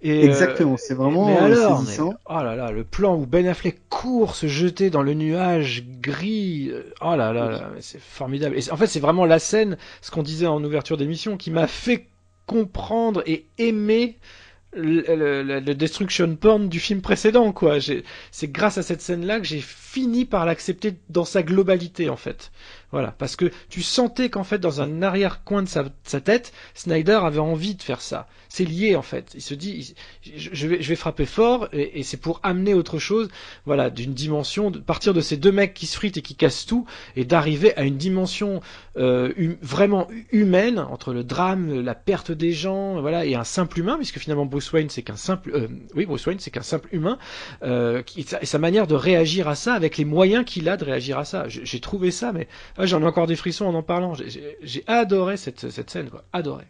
Et, 0.00 0.24
Exactement, 0.24 0.76
c'est 0.76 0.94
vraiment 0.94 1.26
mais 1.26 1.36
alors, 1.36 1.80
saisissant. 1.80 2.14
oh 2.26 2.34
là 2.34 2.54
là, 2.54 2.70
le 2.70 2.84
plan 2.84 3.16
où 3.16 3.26
Ben 3.26 3.46
Affleck 3.48 3.80
court 3.88 4.36
se 4.36 4.46
jeter 4.46 4.90
dans 4.90 5.02
le 5.02 5.14
nuage 5.14 5.84
gris. 6.00 6.70
Euh, 6.70 6.94
oh 7.00 7.16
là 7.16 7.32
là, 7.32 7.50
là 7.50 7.70
c'est 7.80 8.00
formidable. 8.00 8.56
Et 8.56 8.70
en 8.70 8.76
fait, 8.76 8.86
c'est 8.86 9.00
vraiment 9.00 9.24
la 9.24 9.40
scène, 9.40 9.76
ce 10.00 10.12
qu'on 10.12 10.22
disait 10.22 10.46
en 10.46 10.62
ouverture 10.62 10.96
d'émission, 10.96 11.36
qui 11.36 11.50
m'a 11.50 11.66
fait 11.66 12.06
comprendre 12.46 13.24
et 13.26 13.46
aimer 13.58 14.16
le, 14.74 15.42
le, 15.42 15.60
le, 15.60 15.74
destruction 15.74 16.36
porn 16.36 16.68
du 16.68 16.80
film 16.80 17.00
précédent 17.00 17.52
quoi. 17.52 17.78
C'est 18.30 18.52
grâce 18.52 18.78
à 18.78 18.82
cette 18.82 19.00
scène 19.00 19.24
là 19.24 19.40
que 19.40 19.46
j'ai 19.46 19.60
fini 19.60 20.24
par 20.24 20.44
l'accepter 20.46 20.94
dans 21.08 21.24
sa 21.24 21.42
globalité 21.42 22.08
en 22.10 22.16
fait 22.16 22.50
voilà, 22.90 23.14
parce 23.18 23.36
que 23.36 23.50
tu 23.68 23.82
sentais 23.82 24.30
qu'en 24.30 24.44
fait, 24.44 24.58
dans 24.58 24.80
un 24.80 25.02
arrière-coin 25.02 25.62
de 25.62 25.68
sa, 25.68 26.20
tête, 26.20 26.52
Snyder 26.74 27.20
avait 27.22 27.38
envie 27.38 27.74
de 27.74 27.82
faire 27.82 28.00
ça. 28.00 28.26
C'est 28.48 28.64
lié 28.64 28.96
en 28.96 29.02
fait. 29.02 29.32
Il 29.34 29.42
se 29.42 29.52
dit, 29.52 29.94
je, 30.22 30.66
vais, 30.66 30.96
frapper 30.96 31.26
fort, 31.26 31.68
et, 31.72 32.02
c'est 32.02 32.16
pour 32.16 32.40
amener 32.42 32.72
autre 32.72 32.98
chose, 32.98 33.28
voilà, 33.66 33.90
d'une 33.90 34.14
dimension, 34.14 34.72
partir 34.72 35.12
de 35.12 35.20
ces 35.20 35.36
deux 35.36 35.52
mecs 35.52 35.74
qui 35.74 35.86
se 35.86 35.96
fritent 35.96 36.16
et 36.16 36.22
qui 36.22 36.34
cassent 36.34 36.64
tout, 36.64 36.86
et 37.14 37.26
d'arriver 37.26 37.76
à 37.76 37.82
une 37.82 37.98
dimension 37.98 38.62
euh, 38.96 39.32
hum, 39.38 39.56
vraiment 39.60 40.08
humaine 40.32 40.78
entre 40.78 41.12
le 41.12 41.24
drame, 41.24 41.82
la 41.82 41.94
perte 41.94 42.32
des 42.32 42.52
gens, 42.52 43.02
voilà, 43.02 43.26
et 43.26 43.34
un 43.34 43.44
simple 43.44 43.80
humain, 43.80 43.96
puisque 43.96 44.18
finalement 44.18 44.46
Bruce 44.46 44.72
Wayne 44.72 44.88
c'est 44.88 45.02
qu'un 45.02 45.16
simple, 45.16 45.50
euh, 45.54 45.68
oui, 45.94 46.06
Bruce 46.06 46.24
Wayne 46.26 46.38
c'est 46.40 46.50
qu'un 46.50 46.62
simple 46.62 46.88
humain, 46.92 47.18
euh, 47.62 48.02
et 48.16 48.46
sa 48.46 48.58
manière 48.58 48.86
de 48.86 48.94
réagir 48.94 49.46
à 49.46 49.54
ça 49.54 49.74
avec 49.74 49.98
les 49.98 50.06
moyens 50.06 50.46
qu'il 50.46 50.70
a 50.70 50.78
de 50.78 50.84
réagir 50.84 51.18
à 51.18 51.26
ça. 51.26 51.44
J'ai 51.48 51.80
trouvé 51.80 52.10
ça, 52.10 52.32
mais 52.32 52.48
ah, 52.78 52.86
J'en 52.86 53.02
ai 53.02 53.04
encore 53.04 53.26
des 53.26 53.36
frissons 53.36 53.66
en 53.66 53.74
en 53.74 53.82
parlant. 53.82 54.14
J'ai 54.14 54.84
adoré 54.86 55.36
cette, 55.36 55.70
cette 55.70 55.90
scène, 55.90 56.08
quoi. 56.08 56.24
Adoré. 56.32 56.64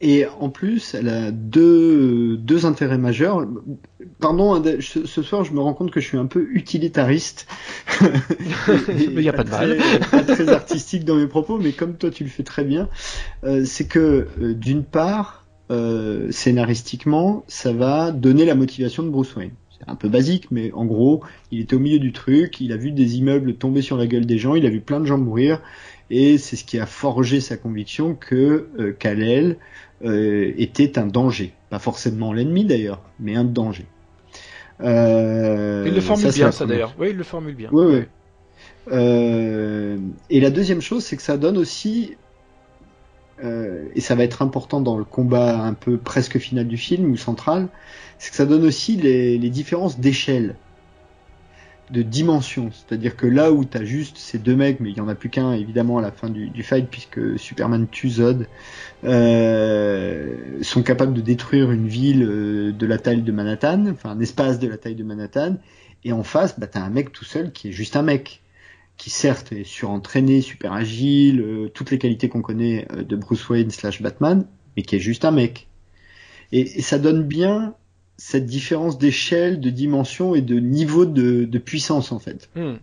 Et 0.00 0.26
en 0.26 0.48
plus, 0.48 0.94
elle 0.94 1.08
a 1.08 1.32
deux, 1.32 2.36
deux 2.36 2.66
intérêts 2.66 2.98
majeurs. 2.98 3.44
Pardon, 4.20 4.62
ce 4.80 5.22
soir, 5.22 5.42
je 5.42 5.52
me 5.52 5.60
rends 5.60 5.74
compte 5.74 5.90
que 5.90 6.00
je 6.00 6.06
suis 6.06 6.18
un 6.18 6.26
peu 6.26 6.46
utilitariste. 6.52 7.48
il 8.88 9.18
n'y 9.18 9.28
a 9.28 9.32
pas, 9.32 9.42
de 9.42 9.50
mal. 9.50 9.78
Pas 10.10 10.22
très 10.22 10.48
artistique 10.50 11.04
dans 11.04 11.16
mes 11.16 11.26
propos, 11.26 11.58
mais 11.58 11.72
comme 11.72 11.96
toi, 11.96 12.10
tu 12.10 12.22
le 12.22 12.30
fais 12.30 12.44
très 12.44 12.62
bien, 12.62 12.88
euh, 13.42 13.64
c'est 13.64 13.88
que 13.88 14.28
euh, 14.40 14.54
d'une 14.54 14.84
part, 14.84 15.46
euh, 15.72 16.30
scénaristiquement, 16.30 17.44
ça 17.48 17.72
va 17.72 18.12
donner 18.12 18.44
la 18.44 18.54
motivation 18.54 19.02
de 19.02 19.10
Bruce 19.10 19.34
Wayne 19.34 19.54
un 19.86 19.94
peu 19.94 20.08
basique, 20.08 20.50
mais 20.50 20.72
en 20.72 20.84
gros, 20.84 21.22
il 21.50 21.60
était 21.60 21.76
au 21.76 21.78
milieu 21.78 21.98
du 21.98 22.12
truc, 22.12 22.60
il 22.60 22.72
a 22.72 22.76
vu 22.76 22.90
des 22.90 23.16
immeubles 23.16 23.54
tomber 23.54 23.82
sur 23.82 23.96
la 23.96 24.06
gueule 24.06 24.26
des 24.26 24.38
gens, 24.38 24.54
il 24.54 24.66
a 24.66 24.70
vu 24.70 24.80
plein 24.80 25.00
de 25.00 25.06
gens 25.06 25.18
mourir, 25.18 25.60
et 26.10 26.38
c'est 26.38 26.56
ce 26.56 26.64
qui 26.64 26.78
a 26.78 26.86
forgé 26.86 27.40
sa 27.40 27.56
conviction 27.56 28.14
que 28.14 28.68
euh, 28.78 28.92
Kal-El 28.98 29.56
euh, 30.04 30.52
était 30.56 30.98
un 30.98 31.06
danger. 31.06 31.52
Pas 31.70 31.78
forcément 31.78 32.32
l'ennemi 32.32 32.64
d'ailleurs, 32.64 33.02
mais 33.20 33.36
un 33.36 33.44
danger. 33.44 33.86
Euh, 34.80 35.84
il 35.86 35.94
le 35.94 36.00
formule 36.00 36.32
bien, 36.32 36.52
ça 36.52 36.66
d'ailleurs. 36.66 36.94
Oui, 36.98 37.08
il 37.10 37.16
le 37.16 37.24
formule 37.24 37.54
bien. 37.54 37.68
Oui, 37.72 37.84
oui. 37.86 38.02
Euh, 38.90 39.98
et 40.30 40.40
la 40.40 40.50
deuxième 40.50 40.80
chose, 40.80 41.04
c'est 41.04 41.16
que 41.16 41.22
ça 41.22 41.36
donne 41.36 41.58
aussi, 41.58 42.16
euh, 43.44 43.84
et 43.94 44.00
ça 44.00 44.14
va 44.14 44.24
être 44.24 44.40
important 44.40 44.80
dans 44.80 44.96
le 44.96 45.04
combat 45.04 45.60
un 45.62 45.74
peu 45.74 45.98
presque 45.98 46.38
final 46.38 46.66
du 46.66 46.76
film 46.76 47.10
ou 47.10 47.16
central, 47.16 47.68
c'est 48.18 48.30
que 48.30 48.36
ça 48.36 48.46
donne 48.46 48.64
aussi 48.64 48.96
les, 48.96 49.38
différences 49.50 49.98
d'échelle, 50.00 50.56
de 51.90 52.02
dimension. 52.02 52.70
C'est-à-dire 52.72 53.16
que 53.16 53.26
là 53.26 53.52
où 53.52 53.64
tu 53.64 53.78
as 53.78 53.84
juste 53.84 54.18
ces 54.18 54.38
deux 54.38 54.56
mecs, 54.56 54.80
mais 54.80 54.90
il 54.90 54.96
y 54.96 55.00
en 55.00 55.08
a 55.08 55.14
plus 55.14 55.30
qu'un 55.30 55.52
évidemment 55.52 55.98
à 55.98 56.02
la 56.02 56.10
fin 56.10 56.28
du, 56.28 56.62
fight 56.62 56.88
puisque 56.90 57.38
Superman 57.38 57.86
tue 57.90 58.10
Zod, 58.10 58.46
euh, 59.04 60.58
sont 60.62 60.82
capables 60.82 61.14
de 61.14 61.20
détruire 61.20 61.70
une 61.70 61.86
ville 61.86 62.24
euh, 62.24 62.72
de 62.72 62.86
la 62.86 62.98
taille 62.98 63.22
de 63.22 63.32
Manhattan, 63.32 63.86
enfin 63.92 64.10
un 64.10 64.20
espace 64.20 64.58
de 64.58 64.68
la 64.68 64.76
taille 64.76 64.96
de 64.96 65.04
Manhattan, 65.04 65.56
et 66.04 66.12
en 66.12 66.24
face, 66.24 66.58
bah, 66.58 66.66
t'as 66.66 66.82
un 66.82 66.90
mec 66.90 67.12
tout 67.12 67.24
seul 67.24 67.52
qui 67.52 67.68
est 67.68 67.72
juste 67.72 67.96
un 67.96 68.02
mec 68.02 68.42
qui 68.96 69.10
certes 69.10 69.52
est 69.52 69.62
surentraîné, 69.62 70.40
super 70.40 70.72
agile, 70.72 71.40
euh, 71.40 71.68
toutes 71.68 71.92
les 71.92 71.98
qualités 71.98 72.28
qu'on 72.28 72.42
connaît 72.42 72.88
de 72.96 73.14
Bruce 73.14 73.48
Wayne 73.48 73.70
slash 73.70 74.02
Batman, 74.02 74.44
mais 74.76 74.82
qui 74.82 74.96
est 74.96 75.00
juste 75.00 75.24
un 75.24 75.30
mec. 75.30 75.68
et 76.50 76.82
ça 76.82 76.98
donne 76.98 77.22
bien 77.22 77.74
cette 78.18 78.46
différence 78.46 78.98
d'échelle, 78.98 79.60
de 79.60 79.70
dimension 79.70 80.34
et 80.34 80.42
de 80.42 80.58
niveau 80.58 81.06
de, 81.06 81.58
puissance 81.58 82.12
en 82.12 82.18
fait. 82.18 82.50
Hmm. 82.54 82.74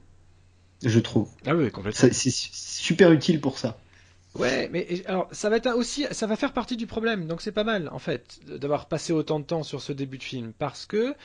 Je 0.83 0.99
trouve. 0.99 1.29
Ah 1.45 1.55
oui, 1.55 1.69
complètement. 1.71 2.09
C'est 2.11 2.31
super 2.31 3.11
utile 3.11 3.39
pour 3.39 3.59
ça. 3.59 3.77
Ouais, 4.35 4.69
mais 4.71 5.01
alors 5.05 5.29
ça 5.31 5.49
va 5.49 5.57
être 5.57 5.73
aussi, 5.75 6.05
ça 6.11 6.27
va 6.27 6.35
faire 6.35 6.51
partie 6.51 6.75
du 6.75 6.87
problème, 6.87 7.25
donc 7.25 7.41
c'est 7.41 7.53
pas 7.53 7.63
mal 7.63 7.89
en 7.93 7.99
fait 7.99 8.39
d'avoir 8.45 8.87
passé 8.87 9.13
autant 9.13 9.39
de 9.39 9.45
temps 9.45 9.63
sur 9.63 9.81
ce 9.81 9.93
début 9.93 10.17
de 10.17 10.23
film, 10.23 10.51
parce 10.57 10.85
que 10.85 11.15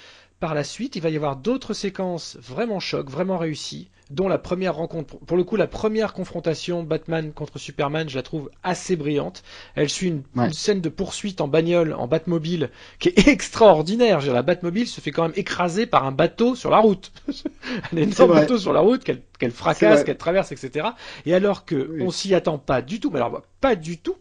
par 0.40 0.54
la 0.54 0.64
suite 0.64 0.96
il 0.96 1.02
va 1.02 1.10
y 1.10 1.16
avoir 1.16 1.36
d'autres 1.36 1.74
séquences 1.74 2.36
vraiment 2.40 2.80
chocs, 2.80 3.10
vraiment 3.10 3.38
réussies, 3.38 3.90
dont 4.10 4.26
la 4.26 4.38
première 4.38 4.74
rencontre, 4.74 5.18
pour 5.18 5.36
le 5.36 5.44
coup 5.44 5.56
la 5.56 5.66
première 5.66 6.12
confrontation 6.12 6.82
Batman 6.82 7.32
contre 7.32 7.58
Superman, 7.58 8.08
je 8.08 8.16
la 8.16 8.22
trouve 8.22 8.50
assez 8.62 8.96
brillante. 8.96 9.42
Elle 9.76 9.88
suit 9.88 10.08
une, 10.08 10.52
scène 10.52 10.80
de 10.80 10.88
poursuite 10.88 11.40
en 11.40 11.48
bagnole, 11.48 11.92
en 11.92 12.08
Batmobile, 12.08 12.70
qui 12.98 13.10
est 13.10 13.28
extraordinaire. 13.28 14.20
la 14.32 14.42
Batmobile 14.42 14.88
se 14.88 15.00
fait 15.00 15.12
quand 15.12 15.22
même 15.22 15.32
écraser 15.36 15.86
par 15.86 16.04
un 16.04 16.12
bateau 16.12 16.54
sur 16.54 16.70
la 16.70 16.78
route. 16.78 17.12
un 17.92 17.96
énorme 17.96 18.32
bateau 18.32 18.58
sur 18.58 18.72
la 18.72 18.80
route 18.80 19.04
qu'elle 19.04 19.52
fracasse, 19.52 20.04
qu'elle 20.04 20.16
traverse, 20.16 20.50
etc. 20.52 20.88
Et 21.26 21.34
alors 21.34 21.64
que 21.64 21.98
on 22.00 22.10
s'y 22.10 22.34
attend 22.34 22.58
pas 22.58 22.82
du 22.82 22.98
tout, 22.98 23.10
mais 23.10 23.18
alors 23.18 23.42
pas 23.60 23.76
du 23.76 23.98
tout. 23.98 24.16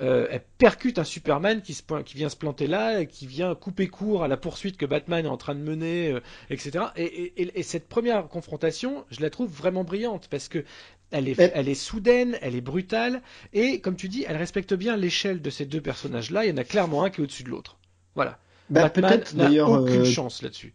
Euh, 0.00 0.26
elle 0.30 0.42
percute 0.58 0.98
un 0.98 1.04
Superman 1.04 1.62
qui, 1.62 1.72
se, 1.72 1.82
qui 2.04 2.16
vient 2.16 2.28
se 2.28 2.36
planter 2.36 2.66
là, 2.66 3.00
et 3.00 3.06
qui 3.06 3.26
vient 3.26 3.54
couper 3.54 3.86
court 3.86 4.24
à 4.24 4.28
la 4.28 4.36
poursuite 4.36 4.76
que 4.76 4.86
Batman 4.86 5.24
est 5.24 5.28
en 5.28 5.38
train 5.38 5.54
de 5.54 5.60
mener, 5.60 6.10
euh, 6.12 6.20
etc. 6.50 6.86
Et, 6.96 7.04
et, 7.04 7.58
et, 7.58 7.62
cette 7.62 7.88
première 7.88 8.28
confrontation, 8.28 9.04
je 9.10 9.20
la 9.22 9.30
trouve 9.30 9.50
vraiment 9.50 9.84
brillante 9.84 10.28
parce 10.30 10.48
que 10.48 10.64
Elle 11.12 11.28
est, 11.28 11.38
elle 11.54 11.68
est 11.68 11.74
soudaine, 11.74 12.36
elle 12.42 12.56
est 12.56 12.60
brutale, 12.60 13.22
et 13.52 13.80
comme 13.80 13.94
tu 13.94 14.08
dis, 14.08 14.24
elle 14.28 14.36
respecte 14.36 14.74
bien 14.74 14.96
l'échelle 14.96 15.40
de 15.40 15.50
ces 15.50 15.64
deux 15.64 15.80
personnages-là. 15.80 16.44
Il 16.44 16.50
y 16.50 16.52
en 16.52 16.56
a 16.56 16.64
clairement 16.64 17.04
un 17.04 17.10
qui 17.10 17.20
est 17.20 17.24
au-dessus 17.24 17.44
de 17.44 17.50
l'autre. 17.50 17.78
Voilà. 18.16 18.38
Bah, 18.70 18.82
Batman 18.82 19.22
n'a 19.34 19.64
aucune 19.64 20.00
euh, 20.00 20.04
chance 20.04 20.42
là-dessus. 20.42 20.74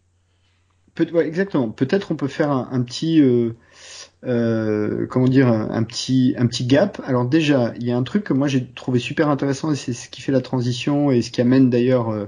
Peut 0.94 1.06
ouais, 1.12 1.26
exactement. 1.26 1.70
Peut-être 1.70 2.12
on 2.12 2.16
peut 2.16 2.28
faire 2.28 2.50
un, 2.50 2.68
un 2.72 2.82
petit, 2.82 3.20
euh, 3.20 3.54
euh, 4.24 5.06
comment 5.08 5.26
dire, 5.26 5.48
un 5.48 5.82
petit, 5.82 6.34
un 6.38 6.46
petit 6.46 6.64
gap. 6.64 7.00
Alors 7.06 7.26
déjà, 7.26 7.72
il 7.78 7.86
y 7.86 7.90
a 7.90 7.96
un 7.96 8.02
truc 8.02 8.24
que 8.24 8.32
moi 8.32 8.48
j'ai 8.48 8.64
trouvé 8.66 8.98
super 8.98 9.28
intéressant 9.28 9.72
et 9.72 9.76
c'est 9.76 9.92
ce 9.92 10.08
qui 10.08 10.22
fait 10.22 10.32
la 10.32 10.40
transition 10.40 11.10
et 11.10 11.22
ce 11.22 11.30
qui 11.30 11.40
amène 11.40 11.70
d'ailleurs 11.70 12.10
euh, 12.10 12.26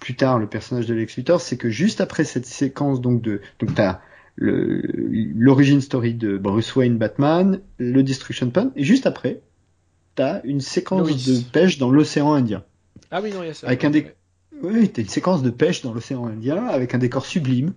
plus 0.00 0.14
tard 0.14 0.38
le 0.38 0.46
personnage 0.46 0.86
de 0.86 0.94
Lex 0.94 1.16
Luthor, 1.16 1.40
c'est 1.40 1.56
que 1.56 1.70
juste 1.70 2.00
après 2.00 2.24
cette 2.24 2.46
séquence 2.46 3.00
donc 3.00 3.22
de, 3.22 3.40
donc 3.58 3.74
t'as 3.74 4.00
l'origine 4.36 5.80
story 5.80 6.14
de 6.14 6.36
Bruce 6.36 6.74
Wayne 6.74 6.98
Batman, 6.98 7.60
le 7.78 8.02
Destruction 8.02 8.50
Pun, 8.50 8.72
et 8.74 8.82
juste 8.82 9.06
après, 9.06 9.40
t'as 10.16 10.40
une 10.42 10.60
séquence 10.60 11.24
de 11.26 11.40
pêche 11.52 11.78
dans 11.78 11.90
l'océan 11.90 12.34
Indien. 12.34 12.64
Ah 13.12 13.20
oui, 13.22 13.32
non, 13.32 13.42
il 13.42 13.46
y 13.46 13.50
a 13.50 13.54
ça. 13.54 13.68
Avec 13.68 13.84
un 13.84 13.90
des, 13.90 14.12
oui, 14.62 14.88
t'as 14.88 15.02
une 15.02 15.08
séquence 15.08 15.42
de 15.42 15.50
pêche 15.50 15.82
dans 15.82 15.92
l'océan 15.92 16.26
Indien 16.26 16.66
avec 16.66 16.94
un 16.94 16.98
décor 16.98 17.26
sublime. 17.26 17.72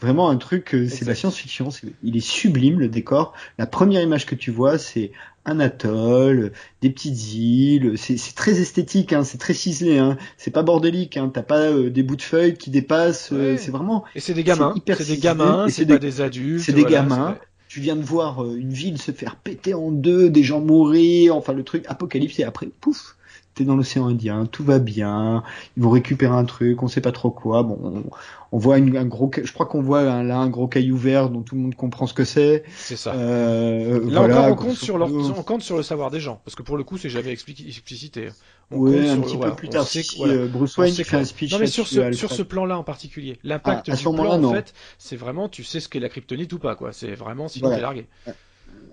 Vraiment 0.00 0.28
un 0.28 0.36
truc, 0.36 0.74
euh, 0.74 0.88
c'est 0.88 1.04
de 1.04 1.10
la 1.10 1.14
science-fiction. 1.14 1.68
Il 2.02 2.16
est 2.16 2.20
sublime 2.20 2.80
le 2.80 2.88
décor. 2.88 3.34
La 3.58 3.66
première 3.66 4.02
image 4.02 4.26
que 4.26 4.34
tu 4.34 4.50
vois, 4.50 4.78
c'est 4.78 5.12
un 5.44 5.60
atoll, 5.60 6.52
des 6.80 6.90
petites 6.90 7.34
îles. 7.34 7.94
C'est 7.96 8.34
très 8.34 8.60
esthétique, 8.60 9.12
hein, 9.12 9.24
c'est 9.24 9.38
très 9.38 9.54
ciselé. 9.54 9.98
Hein. 9.98 10.16
C'est 10.36 10.50
pas 10.50 10.62
bordélique. 10.62 11.16
Hein. 11.16 11.30
T'as 11.32 11.42
pas 11.42 11.70
euh, 11.70 11.90
des 11.90 12.02
bouts 12.02 12.16
de 12.16 12.22
feuilles 12.22 12.54
qui 12.54 12.70
dépassent. 12.70 13.30
Euh, 13.32 13.56
c'est 13.58 13.70
vraiment. 13.70 14.04
Et 14.14 14.20
c'est 14.20 14.34
des 14.34 14.44
gamins. 14.44 14.74
C'est 14.86 15.06
des 15.06 15.18
gamins. 15.18 15.66
C'est 15.68 15.86
pas 15.86 15.98
des 15.98 16.20
adultes. 16.20 16.64
C'est 16.64 16.72
des 16.72 16.84
gamins. 16.84 17.36
Tu 17.68 17.80
viens 17.80 17.96
de 17.96 18.02
voir 18.02 18.44
une 18.54 18.72
ville 18.72 18.98
se 18.98 19.12
faire 19.12 19.36
péter 19.36 19.72
en 19.72 19.90
deux, 19.90 20.28
des 20.28 20.42
gens 20.42 20.60
mourir. 20.60 21.36
Enfin 21.36 21.52
le 21.52 21.62
truc 21.62 21.84
apocalypse 21.88 22.38
et 22.38 22.44
après 22.44 22.66
pouf 22.66 23.16
t'es 23.54 23.64
dans 23.64 23.76
l'océan 23.76 24.08
Indien, 24.08 24.46
tout 24.46 24.64
va 24.64 24.78
bien, 24.78 25.42
ils 25.76 25.82
vont 25.82 25.90
récupérer 25.90 26.34
un 26.34 26.44
truc, 26.44 26.82
on 26.82 26.88
sait 26.88 27.00
pas 27.00 27.12
trop 27.12 27.30
quoi. 27.30 27.62
Bon, 27.62 28.04
on, 28.50 28.58
voit 28.58 28.76
un 28.76 29.04
gros, 29.04 29.30
je 29.42 29.52
crois 29.52 29.66
qu'on 29.66 29.82
voit 29.82 30.02
là 30.22 30.38
un 30.38 30.48
gros 30.48 30.68
caillou 30.68 30.96
vert 30.96 31.30
dont 31.30 31.42
tout 31.42 31.54
le 31.54 31.60
monde 31.60 31.74
comprend 31.74 32.06
ce 32.06 32.14
que 32.14 32.24
c'est. 32.24 32.64
C'est 32.76 32.96
ça. 32.96 33.14
Euh, 33.14 34.10
là 34.10 34.22
encore, 34.22 34.48
on 34.48 34.54
compte 34.54 34.76
sur 34.76 34.98
leur, 34.98 35.12
on 35.12 35.42
compte 35.42 35.62
sur 35.62 35.76
le 35.76 35.82
savoir 35.82 36.10
des 36.10 36.20
gens, 36.20 36.40
parce 36.44 36.54
que 36.54 36.62
pour 36.62 36.76
le 36.76 36.84
coup, 36.84 36.98
c'est 36.98 37.10
jamais 37.10 37.30
explicité. 37.30 38.28
On 38.70 38.78
ouais, 38.78 39.08
un 39.08 39.20
petit 39.20 39.36
peu 39.36 39.54
plus 39.54 39.68
tard, 39.68 39.86
si 39.86 40.02
euh, 40.20 40.48
Bruce 40.48 40.76
Wayne 40.78 40.94
fait 40.94 41.16
un 41.16 41.24
speech. 41.24 41.52
Non, 41.52 41.58
mais 41.58 41.66
sur 41.66 41.86
ce, 41.86 42.12
sur 42.12 42.32
ce 42.32 42.42
plan-là 42.42 42.78
en 42.78 42.84
particulier, 42.84 43.38
l'impact 43.44 43.90
ah, 43.90 43.96
du 43.96 44.02
plan, 44.02 44.42
en 44.42 44.52
fait, 44.52 44.72
c'est 44.98 45.16
vraiment, 45.16 45.48
tu 45.48 45.62
sais 45.62 45.80
ce 45.80 45.88
qu'est 45.88 46.00
la 46.00 46.08
kryptonite 46.08 46.52
ou 46.52 46.58
pas, 46.58 46.74
quoi. 46.74 46.92
C'est 46.92 47.14
vraiment 47.14 47.46
voilà. 47.60 47.76
t'es 47.76 47.82
largué 47.82 48.06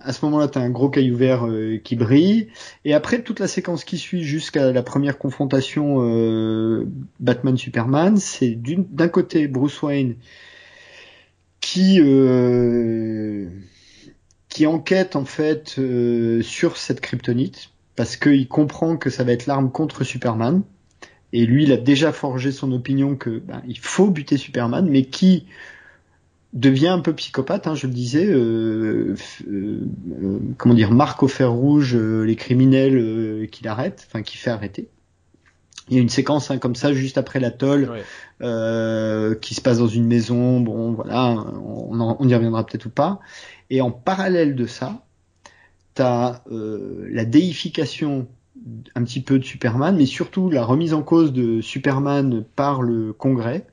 à 0.02 0.12
ce 0.12 0.24
moment-là, 0.24 0.48
tu 0.48 0.58
as 0.58 0.62
un 0.62 0.70
gros 0.70 0.88
caillou 0.88 1.16
vert 1.16 1.46
euh, 1.46 1.78
qui 1.82 1.96
brille. 1.96 2.48
Et 2.84 2.94
après, 2.94 3.22
toute 3.22 3.40
la 3.40 3.48
séquence 3.48 3.84
qui 3.84 3.98
suit 3.98 4.22
jusqu'à 4.22 4.72
la 4.72 4.82
première 4.82 5.18
confrontation 5.18 5.98
euh, 6.00 6.86
Batman-Superman, 7.20 8.16
c'est 8.16 8.58
d'un 8.60 9.08
côté 9.08 9.48
Bruce 9.48 9.82
Wayne 9.82 10.16
qui 11.60 12.00
euh, 12.00 13.48
enquête 14.66 15.16
en 15.16 15.24
fait 15.24 15.80
sur 16.42 16.76
cette 16.76 17.00
kryptonite 17.00 17.70
parce 17.96 18.16
qu'il 18.16 18.46
comprend 18.46 18.98
que 18.98 19.08
ça 19.08 19.24
va 19.24 19.32
être 19.32 19.46
l'arme 19.46 19.70
contre 19.70 20.04
Superman. 20.04 20.62
Et 21.32 21.46
lui, 21.46 21.64
il 21.64 21.72
a 21.72 21.76
déjà 21.76 22.12
forgé 22.12 22.50
son 22.50 22.72
opinion 22.72 23.14
que 23.14 23.38
ben, 23.38 23.62
il 23.66 23.78
faut 23.78 24.10
buter 24.10 24.36
Superman, 24.36 24.88
mais 24.90 25.04
qui 25.04 25.46
devient 26.52 26.88
un 26.88 27.00
peu 27.00 27.14
psychopathe, 27.14 27.66
hein, 27.66 27.74
je 27.74 27.86
le 27.86 27.92
disais, 27.92 28.26
euh, 28.26 29.14
euh, 29.48 29.80
euh, 30.22 30.38
comment 30.58 30.74
dire, 30.74 30.90
marque 30.90 31.22
au 31.22 31.28
fer 31.28 31.50
rouge 31.52 31.96
les 31.96 32.36
criminels 32.36 33.48
qu'il 33.50 33.68
arrête, 33.68 34.06
enfin 34.08 34.22
qui 34.22 34.36
fait 34.36 34.50
arrêter. 34.50 34.88
Il 35.88 35.96
y 35.96 35.98
a 35.98 36.02
une 36.02 36.08
séquence 36.08 36.50
hein, 36.50 36.58
comme 36.58 36.76
ça 36.76 36.92
juste 36.92 37.18
après 37.18 37.40
l'atoll 37.40 37.90
qui 38.40 39.54
se 39.54 39.60
passe 39.60 39.78
dans 39.78 39.88
une 39.88 40.06
maison. 40.06 40.60
Bon, 40.60 40.92
voilà, 40.92 41.30
on, 41.30 42.16
on 42.18 42.28
y 42.28 42.34
reviendra 42.34 42.64
peut-être 42.64 42.86
ou 42.86 42.90
pas. 42.90 43.20
Et 43.70 43.80
en 43.80 43.90
parallèle 43.90 44.54
de 44.54 44.66
ça, 44.66 45.04
t'as 45.94 46.42
la 46.48 47.24
déification 47.24 48.28
un 48.94 49.04
petit 49.04 49.20
peu 49.20 49.38
de 49.38 49.44
Superman, 49.44 49.96
mais 49.96 50.06
surtout 50.06 50.48
la 50.48 50.64
remise 50.64 50.94
en 50.94 51.02
cause 51.02 51.32
de 51.32 51.60
Superman 51.60 52.44
par 52.54 52.82
le 52.82 53.12
Congrès, 53.12 53.66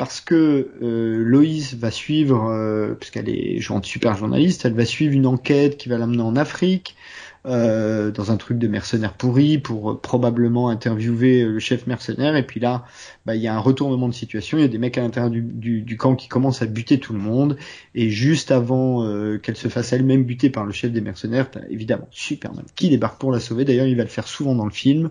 parce 0.00 0.22
que 0.22 0.70
euh, 0.80 1.22
Loïs 1.22 1.74
va 1.74 1.90
suivre, 1.90 2.48
euh, 2.48 2.94
puisqu'elle 2.94 3.28
est 3.28 3.60
super 3.82 4.16
journaliste, 4.16 4.64
elle 4.64 4.72
va 4.72 4.86
suivre 4.86 5.12
une 5.12 5.26
enquête 5.26 5.76
qui 5.76 5.90
va 5.90 5.98
l'amener 5.98 6.22
en 6.22 6.36
Afrique, 6.36 6.96
euh, 7.44 8.10
dans 8.10 8.32
un 8.32 8.38
truc 8.38 8.56
de 8.56 8.66
mercenaire 8.66 9.12
pourri, 9.12 9.58
pour 9.58 9.90
euh, 9.90 10.00
probablement 10.00 10.70
interviewer 10.70 11.44
le 11.44 11.58
chef 11.58 11.86
mercenaire, 11.86 12.34
et 12.34 12.46
puis 12.46 12.60
là, 12.60 12.86
bah, 13.26 13.34
il 13.34 13.42
y 13.42 13.46
a 13.46 13.54
un 13.54 13.58
retournement 13.58 14.08
de 14.08 14.14
situation, 14.14 14.56
il 14.56 14.62
y 14.62 14.64
a 14.64 14.68
des 14.68 14.78
mecs 14.78 14.96
à 14.96 15.02
l'intérieur 15.02 15.30
du, 15.30 15.42
du, 15.42 15.96
camp 15.98 16.16
qui 16.16 16.28
commencent 16.28 16.62
à 16.62 16.66
buter 16.66 16.98
tout 16.98 17.12
le 17.12 17.18
monde, 17.18 17.58
et 17.94 18.08
juste 18.08 18.52
avant 18.52 19.06
qu'elle 19.40 19.56
se 19.56 19.68
fasse 19.68 19.92
elle-même 19.92 20.24
buter 20.24 20.48
par 20.48 20.64
le 20.64 20.72
chef 20.72 20.92
des 20.92 21.02
mercenaires, 21.02 21.50
t'as 21.50 21.60
évidemment 21.68 22.08
Superman 22.10 22.64
qui 22.74 22.88
débarque 22.88 23.20
pour 23.20 23.32
la 23.32 23.38
sauver, 23.38 23.66
d'ailleurs 23.66 23.86
il 23.86 23.98
va 23.98 24.04
le 24.04 24.08
faire 24.08 24.26
souvent 24.26 24.54
dans 24.54 24.64
le 24.64 24.72
film, 24.72 25.10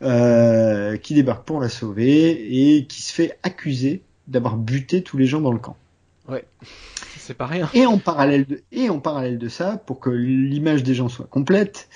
qui 0.00 1.14
débarque 1.14 1.46
pour 1.46 1.60
la 1.60 1.68
sauver, 1.68 2.76
et 2.76 2.86
qui 2.86 3.00
se 3.00 3.12
fait 3.12 3.38
accuser 3.44 4.02
d'avoir 4.26 4.56
buté 4.56 5.02
tous 5.02 5.16
les 5.16 5.26
gens 5.26 5.40
dans 5.40 5.52
le 5.52 5.58
camp. 5.58 5.76
Ouais, 6.28 6.44
c'est 7.18 7.34
pas 7.34 7.46
rien. 7.46 7.68
Et 7.74 7.86
en 7.86 7.98
parallèle 7.98 8.46
de, 8.46 8.62
et 8.72 8.88
en 8.88 8.98
parallèle 8.98 9.38
de 9.38 9.48
ça, 9.48 9.76
pour 9.76 10.00
que 10.00 10.10
l'image 10.10 10.82
des 10.82 10.94
gens 10.94 11.08
soit 11.08 11.26
complète, 11.26 11.88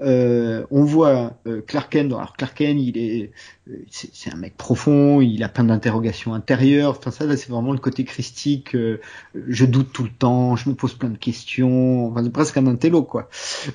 euh, 0.00 0.64
on 0.70 0.84
voit 0.84 1.34
euh, 1.46 1.60
Clark 1.66 1.92
Kent. 1.92 2.12
Alors 2.12 2.36
Clark 2.36 2.56
Kent, 2.56 2.78
il 2.80 2.98
est, 2.98 3.32
euh, 3.68 3.74
c'est 3.90 4.32
un 4.32 4.36
mec 4.36 4.56
profond, 4.56 5.20
il 5.20 5.42
a 5.42 5.48
plein 5.48 5.64
d'interrogations 5.64 6.34
intérieures. 6.34 6.96
Enfin 6.98 7.10
ça, 7.10 7.24
c'est 7.36 7.50
vraiment 7.50 7.72
le 7.72 7.78
côté 7.78 8.04
christique. 8.04 8.76
Euh, 8.76 9.00
je 9.48 9.64
doute 9.64 9.92
tout 9.92 10.04
le 10.04 10.10
temps, 10.10 10.56
je 10.56 10.68
me 10.68 10.74
pose 10.74 10.94
plein 10.94 11.10
de 11.10 11.18
questions. 11.18 12.06
Enfin, 12.06 12.22
c'est 12.22 12.32
presque 12.32 12.56
un 12.56 12.66
intello, 12.66 13.02
quoi. 13.02 13.28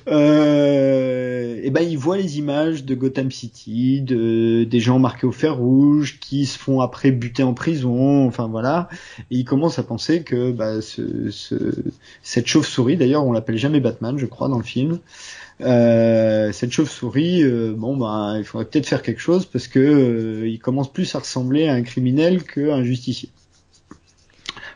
et 0.06 1.70
ben, 1.70 1.82
il 1.82 1.98
voit 1.98 2.16
les 2.16 2.38
images 2.38 2.84
de 2.84 2.94
Gotham 2.94 3.30
City, 3.30 4.00
de 4.00 4.64
des 4.64 4.80
gens 4.80 4.98
marqués 4.98 5.26
au 5.26 5.32
fer 5.32 5.56
rouge, 5.56 6.18
qui 6.20 6.46
se 6.46 6.58
font 6.58 6.80
après 6.80 7.10
buter 7.10 7.42
en 7.42 7.54
prison. 7.54 8.26
Enfin 8.26 8.48
voilà. 8.48 8.88
Et 9.30 9.36
il 9.36 9.44
commence 9.44 9.78
à 9.78 9.82
penser 9.82 10.22
que 10.22 10.52
bah, 10.52 10.80
ce, 10.80 11.30
ce, 11.30 11.54
cette 12.22 12.46
chauve-souris, 12.46 12.96
d'ailleurs, 12.96 13.26
on 13.26 13.32
l'appelle 13.32 13.58
jamais 13.58 13.80
Batman, 13.80 14.18
je 14.18 14.26
crois, 14.26 14.48
dans 14.48 14.58
le 14.58 14.64
film. 14.64 15.00
Euh, 15.64 16.52
cette 16.52 16.72
chauve-souris, 16.72 17.42
euh, 17.42 17.72
bon 17.74 17.96
bah 17.96 18.34
il 18.36 18.44
faudrait 18.44 18.66
peut-être 18.66 18.86
faire 18.86 19.02
quelque 19.02 19.20
chose 19.20 19.46
parce 19.46 19.66
que 19.66 19.78
euh, 19.78 20.48
il 20.48 20.58
commence 20.58 20.92
plus 20.92 21.14
à 21.14 21.20
ressembler 21.20 21.68
à 21.68 21.72
un 21.72 21.82
criminel 21.82 22.44
qu'à 22.44 22.74
un 22.74 22.84
justicier. 22.84 23.30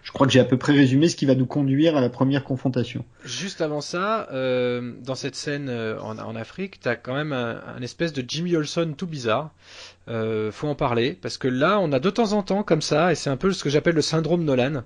Je 0.02 0.12
crois 0.12 0.26
que 0.26 0.32
j'ai 0.32 0.40
à 0.40 0.44
peu 0.44 0.56
près 0.56 0.72
résumé 0.72 1.10
ce 1.10 1.16
qui 1.16 1.26
va 1.26 1.34
nous 1.34 1.44
conduire 1.44 1.94
à 1.94 2.00
la 2.00 2.08
première 2.08 2.42
confrontation. 2.42 3.04
Juste 3.26 3.60
avant 3.60 3.82
ça, 3.82 4.26
dans 4.32 5.14
cette 5.14 5.34
scène 5.34 5.68
en, 5.68 6.34
Afrique, 6.34 6.80
t'as 6.80 6.96
quand 6.96 7.12
même 7.12 7.34
un, 7.34 7.60
un, 7.76 7.82
espèce 7.82 8.14
de 8.14 8.24
Jimmy 8.26 8.56
Olson 8.56 8.94
tout 8.96 9.06
bizarre. 9.06 9.50
faut 10.06 10.66
en 10.66 10.74
parler 10.74 11.12
parce 11.20 11.36
que 11.36 11.46
là, 11.46 11.78
on 11.78 11.92
a 11.92 12.00
de 12.00 12.08
temps 12.08 12.32
en 12.32 12.42
temps 12.42 12.62
comme 12.62 12.80
ça, 12.80 13.12
et 13.12 13.16
c'est 13.16 13.28
un 13.28 13.36
peu 13.36 13.52
ce 13.52 13.62
que 13.62 13.68
j'appelle 13.68 13.96
le 13.96 14.00
syndrome 14.00 14.44
Nolan. 14.44 14.82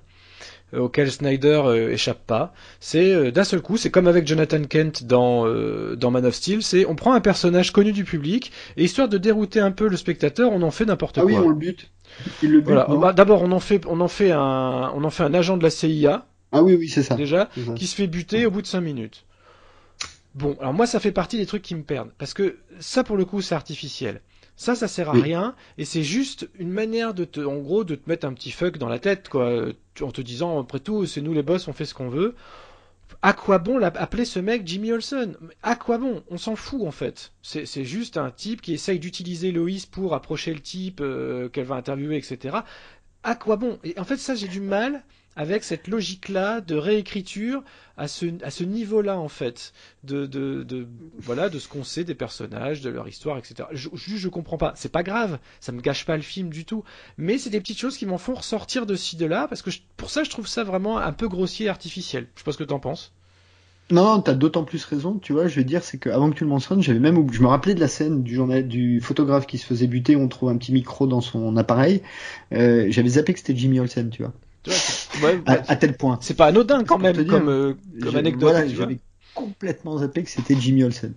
Euh, 0.74 0.80
auquel 0.80 1.10
Snyder 1.10 1.62
euh, 1.64 1.92
échappe 1.92 2.26
pas. 2.26 2.54
C'est 2.80 3.12
euh, 3.12 3.30
d'un 3.30 3.44
seul 3.44 3.60
coup, 3.60 3.76
c'est 3.76 3.90
comme 3.90 4.06
avec 4.06 4.26
Jonathan 4.26 4.62
Kent 4.62 5.04
dans 5.04 5.46
dans 5.96 6.10
Man 6.10 6.24
of 6.24 6.34
Steel, 6.34 6.62
c'est 6.62 6.86
on 6.86 6.94
prend 6.94 7.12
un 7.12 7.20
personnage 7.20 7.72
connu 7.72 7.92
du 7.92 8.04
public 8.04 8.52
et 8.76 8.84
histoire 8.84 9.08
de 9.08 9.18
dérouter 9.18 9.60
un 9.60 9.70
peu 9.70 9.88
le 9.88 9.96
spectateur, 9.96 10.50
on 10.50 10.62
en 10.62 10.70
fait 10.70 10.86
n'importe 10.86 11.20
quoi. 11.20 11.24
Ah 11.24 11.26
oui, 11.26 11.36
on 11.36 11.48
le 11.48 11.54
bute. 11.54 11.90
Il 12.42 12.52
le 12.52 12.60
bute. 12.60 12.74
Voilà. 12.88 13.12
D'abord, 13.12 13.42
on 13.42 13.52
en 13.52 13.60
fait 13.60 13.84
on 13.86 14.00
en 14.00 14.08
fait 14.08 14.30
un 14.30 14.92
on 14.94 15.04
en 15.04 15.10
fait 15.10 15.24
un 15.24 15.34
agent 15.34 15.56
de 15.56 15.62
la 15.62 15.70
CIA. 15.70 16.26
Ah 16.52 16.62
oui 16.62 16.74
oui 16.74 16.88
c'est 16.88 17.02
ça. 17.02 17.16
Déjà, 17.16 17.48
qui 17.76 17.86
se 17.86 17.94
fait 17.94 18.06
buter 18.06 18.46
au 18.46 18.50
bout 18.50 18.62
de 18.62 18.66
5 18.66 18.80
minutes. 18.80 19.24
Bon, 20.34 20.56
alors 20.60 20.72
moi 20.72 20.86
ça 20.86 21.00
fait 21.00 21.12
partie 21.12 21.36
des 21.36 21.44
trucs 21.44 21.62
qui 21.62 21.74
me 21.74 21.82
perdent 21.82 22.10
parce 22.16 22.32
que 22.32 22.56
ça 22.80 23.04
pour 23.04 23.18
le 23.18 23.26
coup 23.26 23.42
c'est 23.42 23.54
artificiel. 23.54 24.22
Ça, 24.62 24.76
ça 24.76 24.86
sert 24.86 25.08
à 25.08 25.12
rien, 25.14 25.56
et 25.76 25.84
c'est 25.84 26.04
juste 26.04 26.48
une 26.56 26.70
manière 26.70 27.14
de 27.14 27.24
te, 27.24 27.40
en 27.40 27.56
gros, 27.56 27.82
de 27.82 27.96
te 27.96 28.08
mettre 28.08 28.28
un 28.28 28.32
petit 28.32 28.52
fuck 28.52 28.78
dans 28.78 28.88
la 28.88 29.00
tête, 29.00 29.28
quoi, 29.28 29.72
en 30.00 30.12
te 30.12 30.20
disant, 30.20 30.60
après 30.60 30.78
tout, 30.78 31.04
c'est 31.04 31.20
nous 31.20 31.32
les 31.32 31.42
boss, 31.42 31.66
on 31.66 31.72
fait 31.72 31.84
ce 31.84 31.94
qu'on 31.94 32.08
veut. 32.08 32.36
À 33.22 33.32
quoi 33.32 33.58
bon 33.58 33.82
appeler 33.82 34.24
ce 34.24 34.38
mec 34.38 34.62
Jimmy 34.64 34.92
Olsen? 34.92 35.36
À 35.64 35.74
quoi 35.74 35.98
bon? 35.98 36.22
On 36.30 36.38
s'en 36.38 36.54
fout 36.54 36.82
en 36.86 36.92
fait. 36.92 37.32
C'est 37.42 37.84
juste 37.84 38.16
un 38.16 38.30
type 38.30 38.62
qui 38.62 38.74
essaye 38.74 39.00
d'utiliser 39.00 39.50
Loïs 39.50 39.84
pour 39.84 40.14
approcher 40.14 40.54
le 40.54 40.60
type 40.60 41.00
euh, 41.00 41.48
qu'elle 41.48 41.66
va 41.66 41.74
interviewer, 41.74 42.16
etc. 42.16 42.58
À 43.24 43.34
quoi 43.34 43.56
bon? 43.56 43.80
Et 43.82 43.98
en 43.98 44.04
fait, 44.04 44.16
ça, 44.16 44.36
j'ai 44.36 44.48
du 44.48 44.60
mal 44.60 45.02
avec 45.36 45.64
cette 45.64 45.88
logique-là 45.88 46.60
de 46.60 46.74
réécriture 46.74 47.62
à 47.96 48.08
ce, 48.08 48.64
niveau-là 48.64 49.18
en 49.18 49.28
fait 49.28 49.72
de, 50.04 50.88
voilà 51.18 51.48
de 51.48 51.58
ce 51.58 51.68
qu'on 51.68 51.84
sait 51.84 52.04
des 52.04 52.14
personnages, 52.14 52.80
de 52.80 52.90
leur 52.90 53.08
histoire, 53.08 53.38
etc. 53.38 53.68
Je, 53.72 53.88
je, 53.94 54.28
comprends 54.28 54.58
pas. 54.58 54.72
C'est 54.76 54.92
pas 54.92 55.02
grave, 55.02 55.38
ça 55.60 55.72
me 55.72 55.80
gâche 55.80 56.04
pas 56.04 56.16
le 56.16 56.22
film 56.22 56.50
du 56.50 56.64
tout. 56.64 56.84
Mais 57.16 57.38
c'est 57.38 57.50
des 57.50 57.60
petites 57.60 57.78
choses 57.78 57.96
qui 57.96 58.06
m'en 58.06 58.18
font 58.18 58.34
ressortir 58.34 58.86
de 58.86 58.94
ci 58.94 59.16
de 59.16 59.26
là 59.26 59.46
parce 59.48 59.62
que 59.62 59.70
pour 59.96 60.10
ça 60.10 60.24
je 60.24 60.30
trouve 60.30 60.46
ça 60.46 60.64
vraiment 60.64 60.98
un 60.98 61.12
peu 61.12 61.28
grossier 61.28 61.66
et 61.66 61.68
artificiel. 61.68 62.26
Je 62.34 62.40
sais 62.40 62.44
pas 62.44 62.52
ce 62.52 62.58
que 62.58 62.64
t'en 62.64 62.80
penses. 62.80 63.12
Non, 63.90 64.22
t'as 64.22 64.32
d'autant 64.32 64.64
plus 64.64 64.84
raison, 64.86 65.18
tu 65.18 65.34
vois, 65.34 65.48
je 65.48 65.56
vais 65.56 65.64
dire, 65.64 65.84
c'est 65.84 65.98
que 65.98 66.08
avant 66.08 66.30
que 66.30 66.36
tu 66.36 66.44
le 66.44 66.50
mentionnes, 66.50 66.82
j'avais 66.82 66.98
même, 66.98 67.30
je 67.30 67.42
me 67.42 67.46
rappelais 67.48 67.74
de 67.74 67.80
la 67.80 67.88
scène 67.88 68.22
du 68.22 68.34
journal, 68.34 68.66
du 68.66 69.02
photographe 69.02 69.46
qui 69.46 69.58
se 69.58 69.66
faisait 69.66 69.86
buter, 69.86 70.16
on 70.16 70.28
trouve 70.28 70.48
un 70.48 70.56
petit 70.56 70.72
micro 70.72 71.06
dans 71.06 71.20
son 71.20 71.58
appareil, 71.58 72.00
euh, 72.54 72.86
j'avais 72.88 73.10
zappé 73.10 73.34
que 73.34 73.38
c'était 73.38 73.54
Jimmy 73.54 73.80
Olsen, 73.80 74.08
tu 74.08 74.22
vois. 74.22 74.32
Tu 74.62 74.70
vois, 74.70 74.78
c'est- 74.78 75.24
ouais, 75.24 75.40
À, 75.46 75.76
tel 75.76 75.96
point. 75.96 76.18
c'est 76.20 76.34
pas 76.34 76.46
anodin 76.46 76.84
quand 76.84 76.98
même 76.98 77.26
comme, 77.26 77.48
euh, 77.48 77.74
comme 78.02 78.16
anecdote. 78.16 78.50
Voilà, 78.50 78.68
tu 78.68 78.76
j'avais 78.76 78.98
complètement 79.34 79.98
zappé 79.98 80.22
que 80.22 80.30
c'était 80.30 80.56
Jimmy 80.58 80.84
Olsen. 80.84 81.14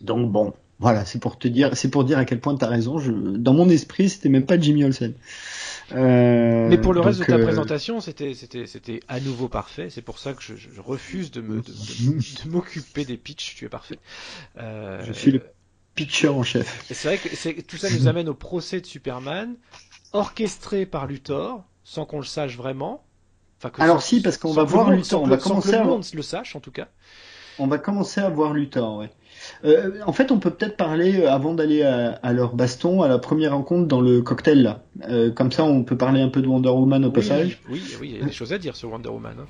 Donc 0.00 0.30
bon, 0.30 0.54
voilà, 0.78 1.04
c'est 1.04 1.18
pour 1.18 1.38
te 1.38 1.48
dire, 1.48 1.76
c'est 1.76 1.90
pour 1.90 2.04
dire 2.04 2.18
à 2.18 2.24
quel 2.24 2.40
point 2.40 2.56
t'as 2.56 2.68
raison. 2.68 2.98
Je, 2.98 3.12
dans 3.12 3.52
mon 3.52 3.68
esprit, 3.68 4.08
c'était 4.08 4.28
même 4.30 4.46
pas 4.46 4.58
Jimmy 4.58 4.84
Olsen. 4.84 5.12
Euh, 5.92 6.68
Mais 6.68 6.78
pour 6.78 6.94
le 6.94 7.00
reste 7.00 7.18
de 7.18 7.24
ta 7.24 7.34
euh, 7.36 7.42
présentation, 7.44 8.00
c'était, 8.00 8.34
c'était, 8.34 8.66
c'était 8.66 9.00
à 9.08 9.20
nouveau 9.20 9.48
parfait. 9.48 9.90
C'est 9.90 10.02
pour 10.02 10.18
ça 10.18 10.32
que 10.32 10.42
je, 10.42 10.54
je 10.56 10.80
refuse 10.80 11.30
de 11.32 11.40
me, 11.40 11.56
de, 11.56 11.60
de- 11.62 12.44
de 12.44 12.50
m'occuper 12.50 13.04
des 13.04 13.16
pitchs. 13.16 13.56
Tu 13.56 13.64
es 13.64 13.68
parfait. 13.68 13.98
Euh, 14.58 15.02
Je 15.04 15.12
suis 15.12 15.32
le 15.32 15.42
pitcher 15.94 16.28
en 16.28 16.42
chef. 16.42 16.84
c'est 16.88 17.08
vrai 17.08 17.18
que 17.18 17.60
tout 17.62 17.76
ça 17.76 17.90
nous 17.90 18.06
amène 18.06 18.28
au 18.28 18.34
procès 18.34 18.80
de 18.80 18.86
Superman, 18.86 19.56
orchestré 20.12 20.86
par 20.86 21.06
Luthor, 21.06 21.64
sans 21.84 22.04
qu'on 22.06 22.18
le 22.18 22.24
sache 22.24 22.56
vraiment. 22.56 23.02
Enfin, 23.58 23.70
que 23.70 23.82
Alors 23.82 24.00
sans- 24.00 24.08
si, 24.08 24.22
parce 24.22 24.38
qu'on 24.38 24.52
va 24.52 24.64
voir 24.64 24.90
le 24.90 24.96
Luthor, 24.96 25.20
sans 25.20 25.22
on 25.22 25.26
va 25.28 25.36
commencer 25.36 25.72
le 25.72 25.78
à- 25.78 25.84
monde 25.84 26.04
le 26.14 26.22
sache 26.22 26.56
en 26.56 26.60
tout 26.60 26.70
cas. 26.72 26.88
On 27.58 27.66
va 27.66 27.76
commencer 27.78 28.20
à 28.22 28.28
voir 28.30 28.54
Luthor, 28.54 28.96
ouais. 28.98 29.10
Euh, 29.64 30.00
en 30.06 30.12
fait, 30.12 30.30
on 30.32 30.38
peut 30.38 30.50
peut-être 30.50 30.76
parler, 30.78 31.20
euh, 31.20 31.30
avant 31.30 31.52
d'aller 31.52 31.82
à, 31.82 32.12
à 32.22 32.32
leur 32.32 32.54
baston, 32.54 33.02
à 33.02 33.08
la 33.08 33.18
première 33.18 33.52
rencontre 33.52 33.86
dans 33.86 34.00
le 34.00 34.22
cocktail, 34.22 34.62
là. 34.62 34.82
Euh, 35.08 35.30
comme 35.30 35.52
ça, 35.52 35.64
on 35.64 35.82
peut 35.84 35.96
parler 35.96 36.20
un 36.22 36.28
peu 36.28 36.40
de 36.40 36.46
Wonder 36.48 36.70
Woman 36.70 37.04
au 37.04 37.08
Oui, 37.08 37.12
passage. 37.12 37.60
oui, 37.68 37.82
oui, 38.00 38.10
il 38.14 38.18
y 38.18 38.22
a 38.22 38.24
des 38.24 38.32
choses 38.32 38.52
à 38.54 38.58
dire 38.58 38.76
sur 38.76 38.90
Wonder 38.90 39.10
Woman. 39.10 39.34
hein. 39.40 39.46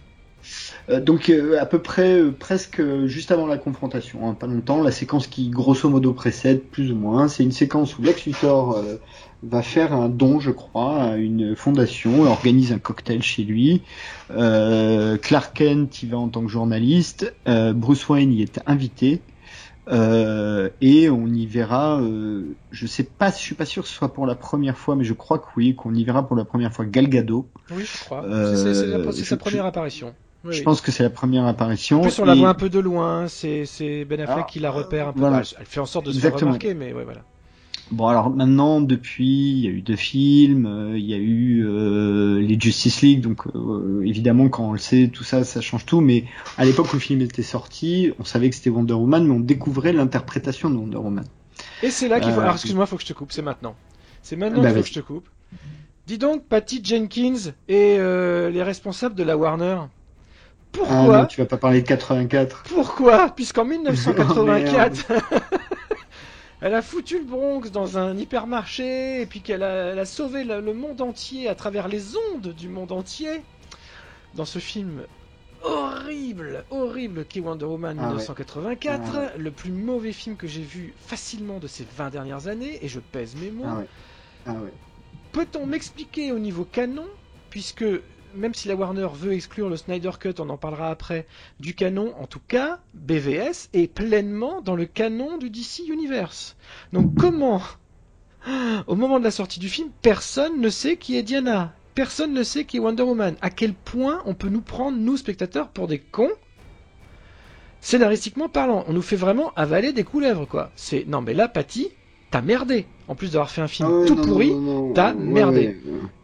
Euh, 0.88 1.00
donc, 1.00 1.28
euh, 1.30 1.60
à 1.60 1.66
peu 1.66 1.80
près, 1.80 2.20
euh, 2.20 2.32
presque 2.32 2.82
juste 3.06 3.30
avant 3.30 3.46
la 3.46 3.58
confrontation, 3.58 4.28
hein, 4.28 4.34
pas 4.34 4.46
longtemps, 4.46 4.82
la 4.82 4.90
séquence 4.92 5.26
qui, 5.26 5.50
grosso 5.50 5.88
modo, 5.88 6.12
précède, 6.12 6.62
plus 6.62 6.90
ou 6.92 6.96
moins, 6.96 7.28
c'est 7.28 7.42
une 7.42 7.52
séquence 7.52 7.98
où 7.98 8.02
Lex 8.02 8.26
Luthor 8.26 8.82
va 9.42 9.62
faire 9.62 9.92
un 9.92 10.08
don, 10.08 10.40
je 10.40 10.50
crois, 10.50 11.02
à 11.02 11.16
une 11.16 11.56
fondation, 11.56 12.22
organise 12.22 12.72
un 12.72 12.78
cocktail 12.78 13.22
chez 13.22 13.44
lui. 13.44 13.82
Euh, 14.30 15.16
Clark 15.16 15.56
Kent 15.56 16.02
y 16.02 16.06
va 16.06 16.18
en 16.18 16.28
tant 16.28 16.42
que 16.42 16.50
journaliste, 16.50 17.32
euh, 17.48 17.72
Bruce 17.72 18.08
Wayne 18.08 18.32
y 18.32 18.42
est 18.42 18.60
invité. 18.66 19.22
Euh, 19.88 20.68
et 20.80 21.10
on 21.10 21.26
y 21.26 21.46
verra, 21.46 22.00
je 22.70 22.86
sais 22.86 23.02
pas, 23.02 23.30
je 23.30 23.36
suis 23.36 23.54
pas 23.54 23.64
sûr 23.64 23.82
que 23.82 23.88
ce 23.88 23.94
soit 23.94 24.12
pour 24.12 24.26
la 24.26 24.34
première 24.34 24.76
fois, 24.78 24.94
mais 24.94 25.04
je 25.04 25.14
crois 25.14 25.38
que 25.38 25.46
oui, 25.56 25.74
qu'on 25.74 25.94
y 25.94 26.04
verra 26.04 26.26
pour 26.26 26.36
la 26.36 26.44
première 26.44 26.72
fois 26.72 26.84
Gal 26.84 27.08
Gadot. 27.08 27.48
Oui, 27.70 27.84
je 27.84 28.04
crois. 28.04 28.22
C'est, 28.22 28.74
je- 28.74 29.22
sa 29.24 29.36
première 29.36 29.66
apparition. 29.66 30.14
Oui, 30.44 30.52
Je 30.54 30.58
oui. 30.58 30.64
pense 30.64 30.80
que 30.80 30.90
c'est 30.90 31.02
la 31.02 31.10
première 31.10 31.44
apparition. 31.46 31.98
En 32.00 32.02
plus, 32.02 32.18
on 32.18 32.24
la 32.24 32.34
voit 32.34 32.48
un 32.48 32.54
peu 32.54 32.70
de 32.70 32.78
loin. 32.78 33.28
C'est, 33.28 33.64
Ben 34.08 34.20
Affleck 34.20 34.28
Alors, 34.36 34.46
qui 34.46 34.58
la 34.60 34.70
repère 34.70 35.08
un 35.08 35.12
peu. 35.12 35.20
voilà. 35.20 35.42
Elle 35.58 35.66
fait 35.66 35.80
en 35.80 35.86
sorte 35.86 36.06
de 36.06 36.12
se 36.12 36.18
faire 36.20 36.34
remarquer, 36.34 36.74
mais 36.74 36.92
ouais, 36.92 37.04
voilà. 37.04 37.20
Bon 37.92 38.06
alors 38.06 38.30
maintenant 38.30 38.80
depuis 38.80 39.50
il 39.50 39.58
y 39.64 39.66
a 39.66 39.70
eu 39.70 39.82
deux 39.82 39.96
films, 39.96 40.64
euh, 40.64 40.96
il 40.96 41.04
y 41.04 41.12
a 41.12 41.16
eu 41.16 41.66
euh, 41.66 42.38
les 42.40 42.56
Justice 42.60 43.02
League 43.02 43.20
donc 43.20 43.48
euh, 43.48 44.02
évidemment 44.04 44.48
quand 44.48 44.68
on 44.68 44.72
le 44.74 44.78
sait 44.78 45.10
tout 45.12 45.24
ça 45.24 45.42
ça 45.42 45.60
change 45.60 45.86
tout 45.86 46.00
mais 46.00 46.22
à 46.56 46.64
l'époque 46.64 46.86
où 46.92 46.94
le 46.94 47.00
film 47.00 47.20
était 47.20 47.42
sorti 47.42 48.12
on 48.20 48.24
savait 48.24 48.48
que 48.48 48.54
c'était 48.54 48.70
Wonder 48.70 48.94
Woman 48.94 49.26
mais 49.26 49.32
on 49.34 49.40
découvrait 49.40 49.92
l'interprétation 49.92 50.70
de 50.70 50.76
Wonder 50.76 50.98
Woman. 50.98 51.24
Et 51.82 51.90
c'est 51.90 52.06
là 52.06 52.20
qu'il 52.20 52.30
faut. 52.32 52.38
Euh, 52.38 52.42
Alors, 52.42 52.54
excuse-moi, 52.54 52.86
faut 52.86 52.94
que 52.94 53.02
je 53.02 53.08
te 53.08 53.12
coupe. 53.12 53.32
C'est 53.32 53.42
maintenant. 53.42 53.74
C'est 54.22 54.36
maintenant 54.36 54.62
Bah, 54.62 54.68
qu'il 54.68 54.76
faut 54.76 54.82
que 54.82 54.88
je 54.88 54.94
te 54.94 55.00
coupe. 55.00 55.28
Dis 56.06 56.18
donc, 56.18 56.44
Patty 56.46 56.80
Jenkins 56.84 57.50
et 57.68 57.96
euh, 57.98 58.50
les 58.50 58.62
responsables 58.62 59.16
de 59.16 59.24
la 59.24 59.36
Warner. 59.36 59.78
Ah 60.86 61.08
Pourquoi 61.08 61.16
non 61.16 61.26
tu 61.26 61.40
vas 61.40 61.46
pas 61.46 61.58
parler 61.58 61.82
de 61.82 61.86
84. 61.86 62.64
Pourquoi? 62.64 63.30
Puisqu'en 63.30 63.64
1984, 63.64 65.06
elle 66.60 66.74
a 66.74 66.82
foutu 66.82 67.18
le 67.18 67.24
Bronx 67.24 67.70
dans 67.70 67.98
un 67.98 68.16
hypermarché 68.16 69.22
et 69.22 69.26
puis 69.26 69.42
qu'elle 69.42 69.62
a, 69.62 69.92
elle 69.92 69.98
a 69.98 70.04
sauvé 70.06 70.44
le, 70.44 70.60
le 70.60 70.74
monde 70.74 71.00
entier 71.00 71.48
à 71.48 71.54
travers 71.54 71.88
les 71.88 72.16
ondes 72.16 72.54
du 72.54 72.68
monde 72.68 72.92
entier. 72.92 73.46
Dans 74.34 74.44
ce 74.44 74.58
film 74.60 75.06
horrible, 75.62 76.66
horrible 76.70 77.26
qu'est 77.26 77.40
Wonder 77.40 77.66
Woman 77.66 77.98
Ah 77.98 78.14
ouais. 78.16 78.26
1984, 78.26 79.16
Ah 79.16 79.36
le 79.36 79.52
plus 79.52 79.72
mauvais 79.72 80.12
film 80.12 80.36
que 80.36 80.46
j'ai 80.46 80.62
vu 80.62 80.94
facilement 80.98 81.58
de 81.60 81.66
ces 81.68 81.84
20 81.84 82.10
dernières 82.10 82.46
années, 82.48 82.84
et 82.84 82.88
je 82.88 83.00
pèse 83.00 83.36
mes 83.36 83.50
mots. 83.50 83.66
Ah 83.66 83.76
ouais. 83.76 83.88
Ah 84.46 84.62
ouais. 84.62 84.74
Peut-on 85.32 85.66
m'expliquer 85.66 86.32
au 86.32 86.38
niveau 86.38 86.64
canon, 86.64 87.06
puisque 87.50 87.84
même 88.34 88.54
si 88.54 88.68
la 88.68 88.74
Warner 88.74 89.08
veut 89.14 89.32
exclure 89.32 89.68
le 89.68 89.76
Snyder 89.76 90.10
Cut, 90.18 90.34
on 90.38 90.48
en 90.50 90.56
parlera 90.56 90.90
après, 90.90 91.26
du 91.58 91.74
canon, 91.74 92.14
en 92.20 92.26
tout 92.26 92.40
cas, 92.46 92.78
BVS 92.94 93.68
est 93.72 93.92
pleinement 93.92 94.60
dans 94.60 94.76
le 94.76 94.84
canon 94.86 95.38
du 95.38 95.50
DC 95.50 95.82
Universe. 95.88 96.56
Donc 96.92 97.14
comment, 97.18 97.60
au 98.86 98.94
moment 98.96 99.18
de 99.18 99.24
la 99.24 99.30
sortie 99.30 99.60
du 99.60 99.68
film, 99.68 99.88
personne 100.02 100.60
ne 100.60 100.68
sait 100.68 100.96
qui 100.96 101.16
est 101.16 101.22
Diana? 101.22 101.72
Personne 101.94 102.32
ne 102.32 102.42
sait 102.42 102.64
qui 102.64 102.76
est 102.76 102.80
Wonder 102.80 103.02
Woman. 103.02 103.34
À 103.42 103.50
quel 103.50 103.74
point 103.74 104.22
on 104.24 104.34
peut 104.34 104.48
nous 104.48 104.60
prendre, 104.62 104.96
nous 104.96 105.16
spectateurs, 105.16 105.68
pour 105.68 105.88
des 105.88 105.98
cons? 105.98 106.30
Scénaristiquement 107.80 108.48
parlant, 108.48 108.84
on 108.88 108.92
nous 108.92 109.02
fait 109.02 109.16
vraiment 109.16 109.52
avaler 109.56 109.92
des 109.92 110.04
couleuvres, 110.04 110.46
quoi. 110.46 110.70
C'est 110.76 111.06
non 111.08 111.22
mais 111.22 111.32
là, 111.32 111.48
Patty, 111.48 111.88
t'as 112.30 112.42
merdé. 112.42 112.86
En 113.08 113.14
plus 113.14 113.32
d'avoir 113.32 113.50
fait 113.50 113.62
un 113.62 113.68
film 113.68 113.88
Ah 113.90 113.98
ouais, 114.00 114.06
tout 114.06 114.14
non, 114.14 114.24
pourri, 114.24 114.52
t'as 114.94 115.14
Ouais, 115.14 115.18
merdé. 115.20 115.66
ouais, 115.68 115.76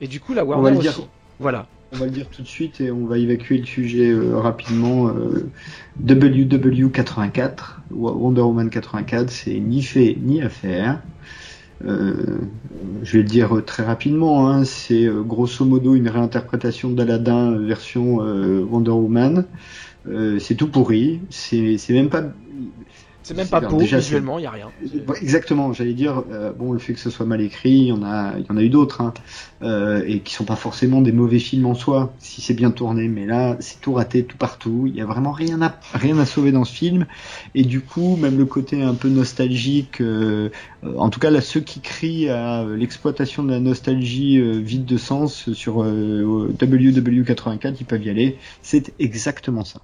et 0.03 0.07
du 0.07 0.21
coup 0.21 0.35
la 0.35 0.45
Warner 0.45 0.71
aussi. 0.73 0.81
dire. 0.81 1.09
Voilà. 1.41 1.67
On 1.97 2.01
va 2.01 2.05
le 2.05 2.11
dire 2.11 2.29
tout 2.29 2.43
de 2.43 2.47
suite 2.47 2.83
et 2.83 2.91
on 2.91 3.07
va 3.07 3.17
évacuer 3.17 3.57
le 3.57 3.65
sujet 3.65 4.11
euh, 4.11 4.37
rapidement. 4.37 5.09
euh, 5.09 5.51
WW84, 6.05 7.77
Wonder 7.91 8.43
Woman 8.43 8.69
84, 8.69 9.31
c'est 9.31 9.59
ni 9.59 9.83
fait 9.83 10.15
ni 10.21 10.43
à 10.43 10.51
faire. 10.51 11.01
Euh, 11.87 12.37
je 13.03 13.13
vais 13.13 13.23
le 13.23 13.29
dire 13.29 13.63
très 13.65 13.83
rapidement, 13.83 14.47
hein, 14.47 14.65
c'est 14.65 15.07
euh, 15.07 15.23
grosso 15.23 15.65
modo 15.65 15.95
une 15.95 16.11
réinterprétation 16.11 16.91
d'Aladin 16.91 17.53
euh, 17.53 17.67
version 17.67 18.19
euh, 18.21 18.61
Wonder 18.63 18.91
Woman. 18.91 19.47
Euh, 20.07 20.39
c'est 20.39 20.55
tout 20.55 20.69
pourri, 20.71 21.23
c'est 21.31 21.79
même 21.89 22.11
pas 22.11 22.25
C'est 23.27 23.35
même 23.35 23.49
pas 23.49 23.59
beau 23.59 23.79
déjà, 23.79 23.99
visuellement, 23.99 24.39
il 24.39 24.43
y 24.43 24.47
a 24.47 24.53
rien. 24.53 24.71
Exactement, 25.21 25.73
j'allais 25.73 25.95
dire, 25.95 26.23
euh, 26.31 26.53
bon, 26.53 26.73
le 26.73 26.79
fait 26.79 26.95
que 26.95 27.01
ce 27.01 27.11
soit 27.11 27.27
mal 27.27 27.41
écrit, 27.41 27.73
il 27.73 27.87
y 27.87 27.93
en 27.93 28.05
a, 28.05 28.39
y 28.39 28.47
en 28.49 28.57
a 28.57 28.63
eu 28.63 28.69
d'autres, 28.69 29.01
hein, 29.01 29.13
euh, 29.63 30.05
et 30.07 30.21
qui 30.21 30.33
sont 30.33 30.45
pas 30.45 30.55
forcément 30.55 31.01
des 31.01 31.11
mauvais 31.11 31.41
films 31.41 31.67
en 31.67 31.75
soi, 31.75 32.15
si 32.21 32.41
c'est 32.41 32.55
bien 32.55 32.71
tourné, 32.71 33.09
mais 33.09 33.27
là, 33.27 33.57
c'est 33.59 33.81
tout 33.81 33.95
raté, 33.95 34.23
tout 34.25 34.37
partout, 34.37 34.85
il 34.87 34.95
y 34.95 35.01
a 35.01 35.07
vraiment 35.07 35.33
rien 35.33 35.61
à, 35.61 35.75
rien 35.93 36.17
à 36.21 36.25
sauver 36.25 36.53
dans 36.53 36.63
ce 36.63 36.73
film, 36.73 37.07
et 37.57 37.65
du 37.65 37.81
coup, 37.81 38.15
même 38.15 38.39
le 38.39 38.45
côté 38.45 38.81
un 38.85 38.95
peu 38.95 39.09
nostalgique, 39.09 40.01
euh, 40.01 40.51
en 40.97 41.11
tout 41.11 41.19
cas 41.19 41.31
là, 41.31 41.41
ceux 41.41 41.61
qui 41.61 41.81
crient 41.81 42.29
à 42.29 42.65
l'exploitation 42.65 43.43
de 43.43 43.51
la 43.51 43.59
nostalgie 43.59 44.39
euh, 44.39 44.61
vide 44.61 44.85
de 44.85 44.99
sens 44.99 45.53
sur 45.53 45.83
euh, 45.83 46.55
WW84, 46.61 47.75
ils 47.81 47.87
peuvent 47.87 48.05
y 48.05 48.11
aller, 48.11 48.39
c'est 48.63 48.95
exactement 49.01 49.65
ça. 49.65 49.81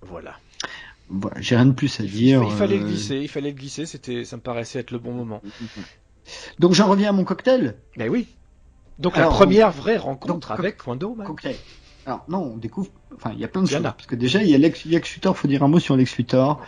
Voilà. 0.00 0.36
Voilà, 1.10 1.40
j'ai 1.40 1.56
rien 1.56 1.66
de 1.66 1.72
plus 1.72 2.00
à 2.00 2.02
dire. 2.02 2.42
il 2.44 2.50
fallait 2.50 2.76
le 2.76 2.84
euh, 2.84 2.88
glisser, 2.88 3.16
il 3.16 3.28
fallait 3.28 3.50
le 3.50 3.56
glisser, 3.56 3.86
c'était, 3.86 4.24
ça 4.24 4.36
me 4.36 4.42
paraissait 4.42 4.80
être 4.80 4.90
le 4.90 4.98
bon 4.98 5.12
moment. 5.12 5.40
Donc 6.58 6.74
j'en 6.74 6.88
reviens 6.88 7.10
à 7.10 7.12
mon 7.12 7.24
cocktail. 7.24 7.76
Mais 7.96 8.08
oui. 8.08 8.28
Donc 8.98 9.16
Alors, 9.16 9.30
la 9.30 9.36
première 9.36 9.70
vraie 9.70 9.96
rencontre 9.96 10.48
donc, 10.48 10.58
avec 10.58 10.86
Wonder 10.86 11.06
Woman. 11.06 11.26
cocktail. 11.26 11.56
Alors 12.06 12.24
non, 12.28 12.52
on 12.54 12.56
découvre. 12.56 12.90
Enfin, 13.14 13.32
il 13.34 13.40
y 13.40 13.44
a 13.44 13.48
plein 13.48 13.62
de 13.62 13.68
choses. 13.68 13.82
Parce 13.82 14.06
que 14.06 14.16
déjà, 14.16 14.42
il 14.42 14.48
y 14.48 14.54
a 14.54 14.58
Lex, 14.58 14.84
Lex 14.84 15.14
Luthor. 15.14 15.36
Faut 15.36 15.48
dire 15.48 15.62
un 15.62 15.68
mot 15.68 15.78
sur 15.78 15.96
Lex 15.96 16.16
Luthor. 16.16 16.60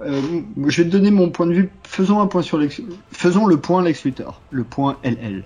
Euh, 0.00 0.42
je 0.66 0.82
vais 0.82 0.88
te 0.88 0.92
donner 0.92 1.10
mon 1.10 1.30
point 1.30 1.46
de 1.46 1.54
vue. 1.54 1.70
Faisons 1.82 2.20
un 2.20 2.26
point 2.26 2.42
sur 2.42 2.58
Lex. 2.58 2.80
Faisons 3.10 3.46
le 3.46 3.60
point 3.60 3.82
Lex 3.82 4.04
Luthor. 4.04 4.40
Le 4.50 4.64
point 4.64 4.98
LL. 5.02 5.44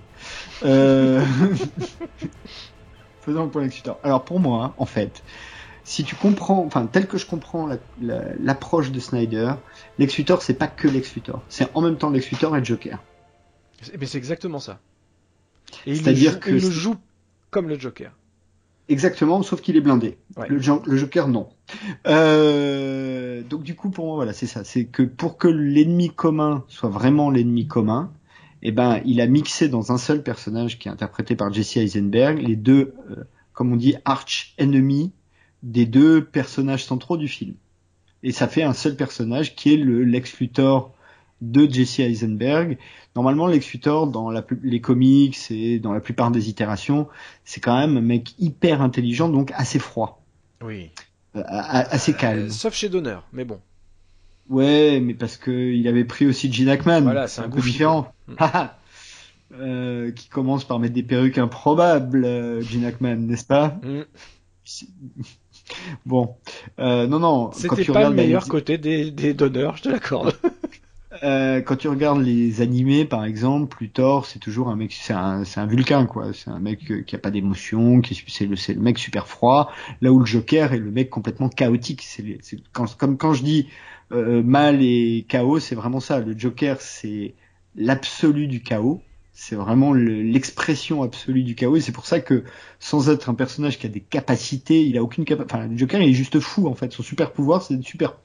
Euh... 0.63 1.25
Faisons 3.21 3.43
le 3.45 3.49
point 3.49 3.63
Lex 3.63 3.77
Luthor. 3.77 3.99
Alors 4.03 4.23
pour 4.23 4.39
moi, 4.39 4.73
en 4.77 4.85
fait, 4.85 5.23
si 5.83 6.03
tu 6.03 6.15
comprends, 6.15 6.63
enfin 6.65 6.85
tel 6.85 7.07
que 7.07 7.17
je 7.17 7.25
comprends 7.25 7.65
la- 7.67 7.77
la- 8.01 8.35
l'approche 8.39 8.91
de 8.91 8.99
Snyder, 8.99 9.53
Lex 9.97 10.17
Luthor, 10.17 10.41
c'est 10.41 10.53
pas 10.53 10.67
que 10.67 10.87
Lex 10.87 11.15
Luthor. 11.15 11.41
C'est 11.49 11.69
en 11.75 11.81
même 11.81 11.97
temps 11.97 12.09
Lex 12.09 12.29
Luthor 12.31 12.55
et 12.57 12.63
Joker. 12.63 13.01
Mais 13.99 14.05
c'est 14.05 14.17
exactement 14.17 14.59
ça. 14.59 14.79
Et 15.85 15.91
il, 15.91 15.97
le 15.97 16.03
C'est-à-dire 16.03 16.33
joue, 16.33 16.39
que 16.39 16.49
il 16.51 16.55
le 16.61 16.69
joue 16.69 16.95
comme 17.49 17.67
le 17.67 17.79
Joker. 17.79 18.11
Exactement, 18.89 19.41
sauf 19.41 19.61
qu'il 19.61 19.77
est 19.77 19.81
blindé. 19.81 20.17
Ouais. 20.35 20.47
Le, 20.49 20.57
le 20.85 20.97
Joker, 20.97 21.27
non. 21.29 21.47
Euh, 22.07 23.41
donc 23.43 23.63
du 23.63 23.75
coup, 23.75 23.89
pour 23.89 24.05
moi, 24.05 24.15
voilà, 24.15 24.33
c'est 24.33 24.47
ça. 24.47 24.63
C'est 24.63 24.85
que 24.85 25.03
pour 25.03 25.37
que 25.37 25.47
l'ennemi 25.47 26.09
commun 26.09 26.63
soit 26.67 26.89
vraiment 26.89 27.29
l'ennemi 27.29 27.67
commun, 27.67 28.11
eh 28.61 28.71
ben, 28.71 29.01
il 29.05 29.21
a 29.21 29.27
mixé 29.27 29.69
dans 29.69 29.91
un 29.91 29.97
seul 29.97 30.21
personnage 30.23 30.77
qui 30.77 30.87
est 30.87 30.91
interprété 30.91 31.35
par 31.35 31.51
Jesse 31.53 31.77
Eisenberg 31.77 32.39
les 32.39 32.55
deux, 32.55 32.93
euh, 33.11 33.23
comme 33.53 33.71
on 33.71 33.75
dit, 33.77 33.95
arch 34.05 34.53
ennemis 34.57 35.11
des 35.63 35.85
deux 35.85 36.23
personnages 36.23 36.85
centraux 36.85 37.17
du 37.17 37.27
film. 37.27 37.55
Et 38.23 38.31
ça 38.31 38.47
fait 38.47 38.63
un 38.63 38.73
seul 38.73 38.95
personnage 38.95 39.55
qui 39.55 39.73
est 39.73 39.77
le 39.77 40.03
Lex 40.03 40.39
Luthor 40.39 40.93
de 41.41 41.67
Jesse 41.69 41.99
Eisenberg. 41.99 42.77
Normalement, 43.15 43.47
Lex 43.47 43.71
Luthor, 43.73 44.07
dans 44.07 44.29
la, 44.29 44.45
les 44.61 44.79
comics 44.79 45.37
et 45.49 45.79
dans 45.79 45.91
la 45.91 45.99
plupart 45.99 46.31
des 46.31 46.49
itérations, 46.49 47.07
c'est 47.43 47.59
quand 47.59 47.77
même 47.77 47.97
un 47.97 48.01
mec 48.01 48.35
hyper 48.39 48.81
intelligent, 48.81 49.27
donc 49.27 49.51
assez 49.55 49.79
froid. 49.79 50.23
Oui. 50.63 50.91
assez 51.33 52.13
calme. 52.13 52.49
sauf 52.49 52.73
chez 52.73 52.89
Donner, 52.89 53.17
mais 53.33 53.45
bon. 53.45 53.59
Ouais, 54.49 54.99
mais 54.99 55.13
parce 55.13 55.37
que 55.37 55.51
il 55.51 55.87
avait 55.87 56.03
pris 56.03 56.25
aussi 56.25 56.51
Gene 56.51 56.69
Hackman. 56.69 57.01
Voilà, 57.01 57.27
c'est 57.27 57.41
un, 57.41 57.49
peu 57.49 57.61
différent. 57.61 58.13
Mm. 59.51 59.53
euh, 59.59 60.11
qui 60.11 60.29
commence 60.29 60.63
par 60.63 60.79
mettre 60.79 60.93
des 60.93 61.03
perruques 61.03 61.37
improbables, 61.37 62.23
euh, 62.23 62.61
Gene 62.61 62.85
Hackman, 62.85 63.17
n'est-ce 63.17 63.43
pas? 63.43 63.79
Mm. 63.83 64.03
Bon, 66.05 66.35
euh, 66.79 67.07
non, 67.07 67.19
non. 67.19 67.51
C'était 67.53 67.85
pas 67.85 68.09
le 68.09 68.15
meilleur 68.15 68.47
côté 68.47 68.77
des, 68.77 69.11
des 69.11 69.33
donneurs, 69.33 69.77
je 69.77 69.83
te 69.83 69.89
l'accorde. 69.89 70.35
euh, 71.23 71.61
quand 71.61 71.75
tu 71.75 71.87
regardes 71.87 72.21
les 72.21 72.61
animés, 72.61 73.05
par 73.05 73.23
exemple, 73.23 73.77
Luthor, 73.81 74.25
c'est 74.25 74.39
toujours 74.39 74.69
un 74.69 74.75
mec, 74.75 74.93
c'est 74.93 75.13
un, 75.13 75.43
c'est 75.43 75.59
un 75.59 75.65
vulcain, 75.65 76.05
quoi. 76.05 76.33
C'est 76.33 76.49
un 76.49 76.59
mec 76.59 76.89
euh, 76.91 77.01
qui 77.01 77.15
a 77.15 77.19
pas 77.19 77.31
d'émotion, 77.31 78.01
qui 78.01 78.21
c'est 78.27 78.45
le, 78.45 78.55
c'est 78.55 78.73
le 78.73 78.81
mec 78.81 78.97
super 78.97 79.27
froid. 79.27 79.71
Là 80.01 80.11
où 80.11 80.19
le 80.19 80.25
Joker 80.25 80.73
est 80.73 80.79
le 80.79 80.91
mec 80.91 81.09
complètement 81.09 81.49
chaotique. 81.49 82.01
C'est, 82.01 82.39
quand, 82.73 82.95
comme 82.97 83.17
quand 83.17 83.33
je 83.33 83.43
dis 83.43 83.67
euh, 84.11 84.41
mal 84.43 84.81
et 84.81 85.25
chaos, 85.27 85.59
c'est 85.59 85.75
vraiment 85.75 85.99
ça. 85.99 86.19
Le 86.19 86.37
Joker, 86.37 86.81
c'est 86.81 87.33
l'absolu 87.75 88.47
du 88.47 88.61
chaos. 88.61 89.01
C'est 89.43 89.55
vraiment 89.55 89.91
l'expression 89.91 91.01
absolue 91.01 91.41
du 91.41 91.55
chaos 91.55 91.75
et 91.75 91.81
c'est 91.81 91.91
pour 91.91 92.05
ça 92.05 92.19
que 92.19 92.43
sans 92.79 93.09
être 93.09 93.27
un 93.27 93.33
personnage 93.33 93.79
qui 93.79 93.87
a 93.87 93.89
des 93.89 93.99
capacités, 93.99 94.85
il 94.85 94.95
a 94.99 95.01
aucune 95.01 95.25
capacité. 95.25 95.55
Enfin, 95.55 95.65
le 95.65 95.75
Joker 95.75 95.99
il 95.99 96.11
est 96.11 96.13
juste 96.13 96.39
fou 96.39 96.67
en 96.67 96.75
fait. 96.75 96.93
Son 96.93 97.01
super 97.01 97.31
pouvoir 97.31 97.63
c'est 97.63 97.81
super 97.81 98.17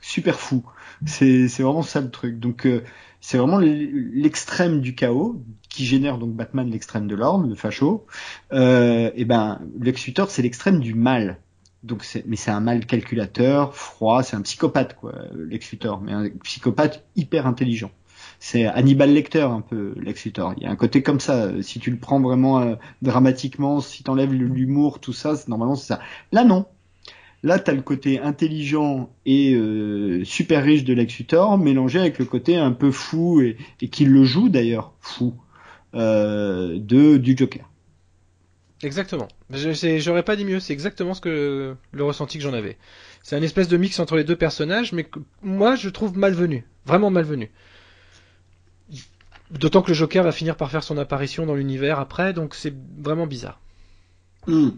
super 0.00 0.38
fou. 0.38 0.64
C'est 1.06 1.48
vraiment 1.58 1.82
ça 1.82 2.00
le 2.00 2.12
truc. 2.12 2.38
Donc 2.38 2.66
euh, 2.66 2.84
c'est 3.20 3.36
vraiment 3.36 3.58
l'extrême 3.58 4.80
du 4.80 4.94
chaos 4.94 5.42
qui 5.68 5.84
génère 5.84 6.18
donc 6.18 6.34
Batman 6.34 6.70
l'extrême 6.70 7.08
de 7.08 7.16
l'ordre, 7.16 7.48
le 7.48 7.56
facho. 7.56 8.06
Euh, 8.52 9.10
et 9.16 9.24
ben 9.24 9.60
Lex 9.80 10.08
c'est 10.28 10.42
l'extrême 10.42 10.78
du 10.78 10.94
mal. 10.94 11.40
Donc 11.82 12.06
mais 12.26 12.36
c'est 12.36 12.52
un 12.52 12.60
mal 12.60 12.86
calculateur, 12.86 13.74
froid, 13.74 14.22
c'est 14.22 14.36
un 14.36 14.42
psychopathe 14.42 14.94
quoi, 14.94 15.14
Lex 15.34 15.74
mais 16.00 16.12
un 16.12 16.28
psychopathe 16.44 17.04
hyper 17.16 17.48
intelligent 17.48 17.90
c'est 18.40 18.66
Hannibal 18.66 19.12
Lecter 19.12 19.42
un 19.42 19.60
peu 19.60 19.94
Lex. 20.00 20.26
Il 20.26 20.32
y 20.62 20.66
a 20.66 20.70
un 20.70 20.76
côté 20.76 21.02
comme 21.02 21.20
ça. 21.20 21.50
Si 21.62 21.80
tu 21.80 21.90
le 21.90 21.96
prends 21.96 22.20
vraiment 22.20 22.60
euh, 22.60 22.74
dramatiquement, 23.02 23.80
si 23.80 24.04
t'enlèves 24.04 24.32
l'humour, 24.32 25.00
tout 25.00 25.12
ça, 25.12 25.34
normalement 25.48 25.74
c'est 25.74 25.88
ça. 25.88 26.00
Là 26.32 26.44
non. 26.44 26.66
Là 27.42 27.58
t'as 27.58 27.72
le 27.72 27.82
côté 27.82 28.20
intelligent 28.20 29.10
et 29.26 29.54
euh, 29.54 30.24
super 30.24 30.64
riche 30.64 30.84
de 30.84 30.94
Lex 30.94 31.22
mélangé 31.58 32.00
avec 32.00 32.18
le 32.18 32.24
côté 32.24 32.56
un 32.56 32.72
peu 32.72 32.90
fou 32.90 33.40
et, 33.40 33.56
qui 33.88 34.04
le 34.04 34.24
joue 34.24 34.48
d'ailleurs 34.48 34.92
fou 35.00 35.34
euh, 35.94 36.78
de 36.78 37.16
du 37.16 37.36
Joker. 37.36 37.68
Exactement. 38.82 39.26
J'aurais 39.50 40.22
pas 40.22 40.36
dit 40.36 40.44
mieux. 40.44 40.60
C'est 40.60 40.72
exactement 40.72 41.14
ce 41.14 41.20
que 41.20 41.74
le 41.90 42.04
ressenti 42.04 42.38
que 42.38 42.44
j'en 42.44 42.52
avais. 42.52 42.76
C'est 43.24 43.34
un 43.34 43.42
espèce 43.42 43.66
de 43.66 43.76
mix 43.76 43.98
entre 43.98 44.16
les 44.16 44.22
deux 44.22 44.36
personnages, 44.36 44.92
mais 44.92 45.04
que 45.04 45.18
moi 45.42 45.74
je 45.74 45.88
trouve 45.88 46.16
malvenu, 46.16 46.64
vraiment 46.86 47.10
malvenu. 47.10 47.50
D'autant 49.50 49.82
que 49.82 49.88
le 49.88 49.94
Joker 49.94 50.24
va 50.24 50.32
finir 50.32 50.56
par 50.56 50.70
faire 50.70 50.82
son 50.82 50.98
apparition 50.98 51.46
dans 51.46 51.54
l'univers 51.54 51.98
après, 51.98 52.32
donc 52.32 52.54
c'est 52.54 52.74
vraiment 52.98 53.26
bizarre. 53.26 53.60
Hmm. 54.46 54.70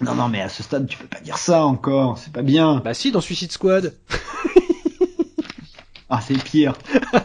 Non, 0.00 0.14
non, 0.16 0.28
mais 0.28 0.40
à 0.40 0.48
ce 0.48 0.62
stade, 0.62 0.88
tu 0.88 0.98
peux 0.98 1.06
pas 1.06 1.20
dire 1.20 1.38
ça 1.38 1.64
encore, 1.64 2.18
c'est 2.18 2.32
pas 2.32 2.42
bien. 2.42 2.82
Bah 2.84 2.94
si, 2.94 3.12
dans 3.12 3.20
Suicide 3.20 3.52
Squad. 3.52 3.94
ah, 6.10 6.20
c'est 6.20 6.42
pire. 6.42 6.74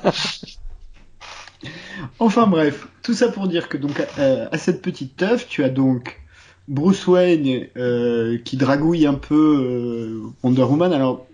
enfin 2.19 2.45
bref, 2.45 2.87
tout 3.01 3.15
ça 3.15 3.29
pour 3.29 3.47
dire 3.47 3.69
que 3.69 3.77
donc 3.77 3.99
euh, 4.19 4.47
à 4.51 4.57
cette 4.59 4.83
petite 4.83 5.17
teuf, 5.17 5.47
tu 5.47 5.63
as 5.63 5.69
donc 5.69 6.21
Bruce 6.67 7.07
Wayne 7.07 7.65
euh, 7.75 8.37
qui 8.45 8.55
dragouille 8.55 9.07
un 9.07 9.15
peu 9.15 9.35
euh, 9.35 10.21
Wonder 10.43 10.61
Woman. 10.61 10.93
Alors, 10.93 11.25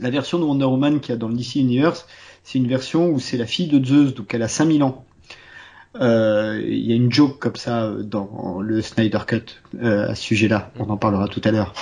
la 0.00 0.10
version 0.10 0.40
de 0.40 0.44
Wonder 0.44 0.64
Woman 0.64 0.98
qu'il 0.98 1.10
y 1.10 1.14
a 1.14 1.16
dans 1.16 1.28
le 1.28 1.34
DC 1.34 1.56
Universe, 1.56 2.06
c'est 2.48 2.56
une 2.56 2.66
version 2.66 3.10
où 3.10 3.20
c'est 3.20 3.36
la 3.36 3.44
fille 3.44 3.66
de 3.66 3.84
Zeus, 3.84 4.14
donc 4.14 4.32
elle 4.32 4.42
a 4.42 4.48
5000 4.48 4.82
ans. 4.82 5.04
Euh, 6.00 6.58
il 6.66 6.86
y 6.86 6.92
a 6.92 6.96
une 6.96 7.12
joke 7.12 7.38
comme 7.38 7.56
ça 7.56 7.92
dans 8.02 8.60
le 8.62 8.80
Snyder 8.80 9.18
Cut 9.26 9.42
euh, 9.82 10.08
à 10.08 10.14
ce 10.14 10.22
sujet-là. 10.22 10.70
On 10.78 10.88
en 10.88 10.96
parlera 10.96 11.28
tout 11.28 11.42
à 11.44 11.50
l'heure. 11.50 11.74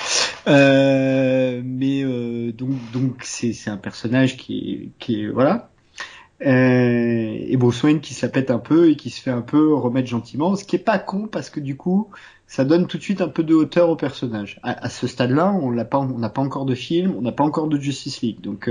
Euh, 0.47 1.61
mais 1.63 2.03
donc 2.51 2.71
donc 2.91 3.21
c'est 3.23 3.53
c'est 3.53 3.69
un 3.69 3.77
personnage 3.77 4.35
qui 4.35 4.91
qui 4.99 5.21
est 5.21 5.27
voilà. 5.27 5.69
et 6.41 7.55
Bruce 7.55 7.81
Wayne 7.83 8.01
qui 8.01 8.13
se 8.13 8.25
la 8.25 8.29
pète 8.29 8.51
un 8.51 8.59
peu 8.59 8.89
et 8.89 8.97
qui 8.97 9.09
se 9.09 9.21
fait 9.21 9.31
un 9.31 9.41
peu 9.41 9.73
remettre 9.73 10.09
gentiment, 10.09 10.57
ce 10.57 10.65
qui 10.65 10.75
est 10.75 10.79
pas 10.79 10.99
con 10.99 11.29
parce 11.31 11.49
que 11.49 11.61
du 11.61 11.77
coup 11.77 12.09
ça 12.45 12.65
donne 12.65 12.87
tout 12.87 12.97
de 12.97 13.03
suite 13.03 13.21
un 13.21 13.29
peu 13.29 13.43
de 13.43 13.53
hauteur 13.53 13.89
au 13.89 13.95
personnage. 13.95 14.59
À, 14.63 14.89
ce 14.89 15.07
stade-là, 15.07 15.53
on 15.61 15.69
l'a 15.69 15.85
pas, 15.85 15.99
on 15.99 16.17
n'a 16.17 16.29
pas 16.29 16.41
encore 16.41 16.65
de 16.65 16.75
film, 16.75 17.13
on 17.17 17.21
n'a 17.21 17.33
pas 17.33 17.45
encore 17.45 17.67
de 17.67 17.79
Justice 17.79 18.21
League, 18.21 18.41
donc 18.41 18.69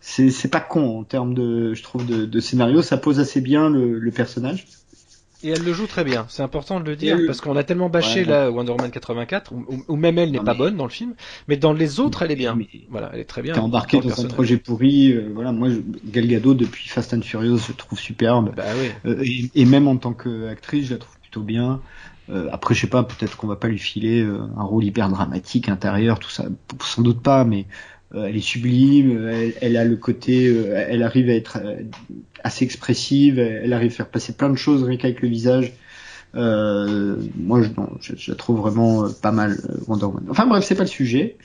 c'est 0.00 0.50
pas 0.50 0.60
con 0.60 0.98
en 0.98 1.04
termes 1.04 1.34
de, 1.34 1.74
je 1.74 1.82
trouve, 1.82 2.06
de, 2.06 2.24
de 2.24 2.40
scénario. 2.40 2.82
Ça 2.82 2.96
pose 2.96 3.20
assez 3.20 3.40
bien 3.40 3.68
le, 3.68 3.98
le, 3.98 4.10
personnage. 4.10 4.66
Et 5.42 5.50
elle 5.50 5.62
le 5.62 5.72
joue 5.72 5.86
très 5.86 6.04
bien. 6.04 6.26
C'est 6.28 6.42
important 6.42 6.80
de 6.80 6.84
le 6.84 6.96
dire 6.96 7.18
parce 7.26 7.40
qu'on 7.40 7.56
a 7.56 7.64
tellement 7.64 7.88
bâché 7.88 8.24
la 8.24 8.50
Wonder 8.50 8.72
Woman 8.72 8.90
84, 8.90 9.52
ou 9.88 9.96
même 9.96 10.18
elle 10.18 10.32
n'est 10.32 10.40
pas 10.40 10.54
bonne 10.54 10.76
dans 10.76 10.84
le 10.84 10.90
film, 10.90 11.14
mais 11.48 11.56
dans 11.56 11.72
les 11.72 11.98
autres 11.98 12.22
elle 12.22 12.30
est 12.30 12.36
bien. 12.36 12.58
voilà, 12.90 13.10
elle 13.14 13.20
est 13.20 13.24
très 13.24 13.40
bien. 13.40 13.54
T'es 13.54 13.60
embarqué 13.60 14.00
dans 14.00 14.20
un 14.20 14.28
projet 14.28 14.58
pourri. 14.58 15.12
Euh, 15.12 15.30
voilà, 15.34 15.52
moi 15.52 15.68
Gal 16.04 16.26
Gadot 16.26 16.54
depuis 16.54 16.88
Fast 16.88 17.14
and 17.14 17.22
Furious, 17.22 17.58
je 17.68 17.72
trouve 17.72 17.98
superbe. 17.98 18.52
Bah, 18.54 18.64
oui. 18.78 18.90
euh, 19.06 19.22
et, 19.24 19.50
et, 19.54 19.64
même 19.64 19.88
en 19.88 19.96
tant 19.96 20.12
qu'actrice, 20.12 20.88
je 20.88 20.92
la 20.92 20.98
trouve 20.98 21.18
plutôt 21.20 21.42
bien. 21.42 21.80
Euh, 22.30 22.48
après, 22.52 22.74
je 22.74 22.80
sais 22.80 22.86
pas, 22.86 23.02
peut-être 23.02 23.36
qu'on 23.36 23.46
va 23.46 23.56
pas 23.56 23.68
lui 23.68 23.78
filer 23.78 24.22
euh, 24.22 24.42
un 24.56 24.62
rôle 24.62 24.84
hyper 24.84 25.08
dramatique 25.08 25.68
intérieur, 25.68 26.18
tout 26.18 26.30
ça, 26.30 26.44
sans 26.80 27.02
doute 27.02 27.22
pas, 27.22 27.44
mais 27.44 27.66
elle 28.14 28.36
est 28.36 28.40
sublime, 28.40 29.28
elle, 29.60 29.76
a 29.76 29.84
le 29.84 29.96
côté, 29.96 30.48
euh, 30.48 30.84
elle 30.88 31.02
arrive 31.02 31.28
à 31.28 31.34
être 31.34 31.58
euh, 31.62 31.76
assez 32.42 32.64
expressive, 32.64 33.38
elle 33.38 33.72
arrive 33.72 33.92
à 33.92 33.94
faire 33.94 34.08
passer 34.08 34.32
plein 34.32 34.50
de 34.50 34.56
choses 34.56 34.82
rien 34.82 34.96
qu'avec 34.96 35.22
le 35.22 35.28
visage. 35.28 35.72
moi, 36.34 37.60
je, 38.00 38.30
la 38.30 38.34
trouve 38.34 38.58
vraiment 38.58 39.08
pas 39.22 39.32
mal 39.32 39.58
Wonder 39.86 40.06
Woman. 40.06 40.26
Enfin 40.28 40.46
bref, 40.46 40.64
c'est 40.64 40.74
pas 40.74 40.84
le 40.84 40.88
sujet. 40.88 41.36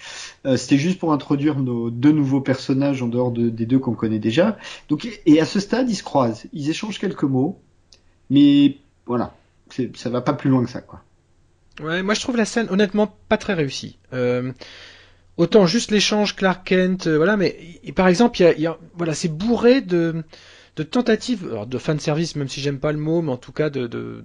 C'était 0.55 0.77
juste 0.77 0.99
pour 0.99 1.11
introduire 1.11 1.59
nos 1.59 1.89
deux 1.89 2.11
nouveaux 2.11 2.41
personnages 2.41 3.01
en 3.01 3.07
dehors 3.07 3.31
des 3.31 3.65
deux 3.65 3.79
qu'on 3.79 3.93
connaît 3.93 4.19
déjà. 4.19 4.57
Donc, 4.89 5.07
et 5.25 5.41
à 5.41 5.45
ce 5.45 5.59
stade, 5.59 5.89
ils 5.89 5.95
se 5.95 6.03
croisent, 6.03 6.45
ils 6.53 6.69
échangent 6.69 6.99
quelques 6.99 7.23
mots, 7.23 7.59
mais 8.29 8.77
voilà, 9.05 9.35
ça 9.95 10.09
va 10.09 10.21
pas 10.21 10.33
plus 10.33 10.49
loin 10.49 10.63
que 10.63 10.69
ça, 10.69 10.81
quoi. 10.81 11.01
Ouais, 11.81 12.03
moi 12.03 12.13
je 12.13 12.21
trouve 12.21 12.37
la 12.37 12.45
scène 12.45 12.67
honnêtement 12.69 13.13
pas 13.27 13.37
très 13.37 13.53
réussie. 13.53 13.97
Euh, 14.13 14.51
Autant 15.37 15.65
juste 15.65 15.91
l'échange 15.91 16.35
Clark 16.35 16.65
Kent, 16.65 17.07
euh, 17.07 17.17
voilà, 17.17 17.35
mais 17.35 17.57
par 17.93 18.07
exemple, 18.07 18.39
il 18.41 18.61
y 18.61 18.67
a, 18.67 18.77
voilà, 18.93 19.13
c'est 19.13 19.27
bourré 19.27 19.81
de, 19.81 20.23
de 20.77 20.83
tentatives, 20.83 21.45
alors 21.51 21.67
de 21.67 21.77
fan 21.77 21.99
service, 21.99 22.37
même 22.37 22.47
si 22.47 22.61
j'aime 22.61 22.79
pas 22.79 22.93
le 22.93 22.97
mot, 22.97 23.21
mais 23.21 23.31
en 23.31 23.37
tout 23.37 23.51
cas 23.51 23.69
de, 23.69 23.87
de, 23.87 24.23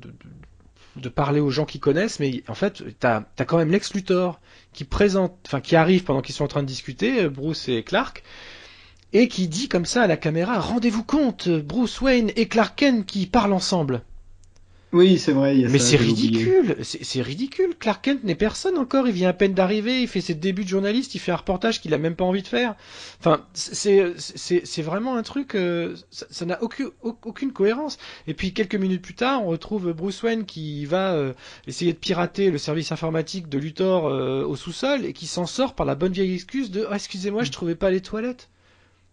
de, 0.96 1.08
parler 1.08 1.40
aux 1.40 1.50
gens 1.50 1.64
qui 1.64 1.80
connaissent. 1.80 2.20
Mais 2.20 2.44
en 2.46 2.54
fait, 2.54 2.84
t'as 3.00 3.24
as 3.38 3.44
quand 3.44 3.58
même 3.58 3.72
Lex 3.72 3.92
Luthor 3.94 4.40
qui 4.72 4.84
présente, 4.84 5.36
enfin 5.46 5.60
qui 5.60 5.74
arrive 5.74 6.04
pendant 6.04 6.22
qu'ils 6.22 6.34
sont 6.34 6.44
en 6.44 6.48
train 6.48 6.62
de 6.62 6.68
discuter, 6.68 7.24
euh, 7.24 7.28
Bruce 7.28 7.68
et 7.68 7.82
Clark, 7.82 8.22
et 9.12 9.26
qui 9.26 9.48
dit 9.48 9.68
comme 9.68 9.86
ça 9.86 10.02
à 10.02 10.06
la 10.06 10.16
caméra 10.16 10.60
rendez-vous 10.60 11.02
compte, 11.02 11.48
Bruce 11.48 12.00
Wayne 12.00 12.30
et 12.36 12.46
Clark 12.46 12.78
Kent 12.78 13.04
qui 13.04 13.26
parlent 13.26 13.52
ensemble. 13.52 14.02
Oui, 14.92 15.18
c'est 15.18 15.30
vrai. 15.30 15.54
mais 15.68 15.78
c'est 15.78 15.96
ridicule, 15.96 16.76
c'est 16.82 17.22
ridicule. 17.22 17.74
Clark 17.78 18.04
Kent 18.04 18.24
n'est 18.24 18.34
personne 18.34 18.76
encore. 18.76 19.06
Il 19.06 19.12
vient 19.12 19.28
à 19.28 19.32
peine 19.32 19.54
d'arriver. 19.54 20.02
Il 20.02 20.08
fait 20.08 20.20
ses 20.20 20.34
débuts 20.34 20.64
de 20.64 20.68
journaliste. 20.68 21.14
Il 21.14 21.20
fait 21.20 21.30
un 21.30 21.36
reportage 21.36 21.80
qu'il 21.80 21.94
a 21.94 21.98
même 21.98 22.16
pas 22.16 22.24
envie 22.24 22.42
de 22.42 22.48
faire. 22.48 22.74
Enfin, 23.20 23.46
c'est 23.54 24.14
c'est 24.16 24.82
vraiment 24.82 25.16
un 25.16 25.22
truc. 25.22 25.54
Euh, 25.54 25.94
ça 26.10 26.44
n'a 26.44 26.60
aucune 26.62 26.90
aucune 27.02 27.52
cohérence. 27.52 27.98
Et 28.26 28.34
puis 28.34 28.52
quelques 28.52 28.74
minutes 28.74 29.02
plus 29.02 29.14
tard, 29.14 29.44
on 29.44 29.50
retrouve 29.50 29.92
Bruce 29.92 30.22
Wayne 30.24 30.44
qui 30.44 30.84
va 30.86 31.12
euh, 31.12 31.34
essayer 31.68 31.92
de 31.92 31.98
pirater 31.98 32.50
le 32.50 32.58
service 32.58 32.90
informatique 32.90 33.48
de 33.48 33.58
Luthor 33.58 34.08
euh, 34.08 34.44
au 34.44 34.56
sous-sol 34.56 35.04
et 35.04 35.12
qui 35.12 35.26
s'en 35.26 35.46
sort 35.46 35.74
par 35.74 35.86
la 35.86 35.94
bonne 35.94 36.12
vieille 36.12 36.34
excuse 36.34 36.72
de 36.72 36.84
oh, 36.90 36.94
excusez-moi, 36.94 37.44
je 37.44 37.52
trouvais 37.52 37.76
pas 37.76 37.90
les 37.90 38.00
toilettes. 38.00 38.48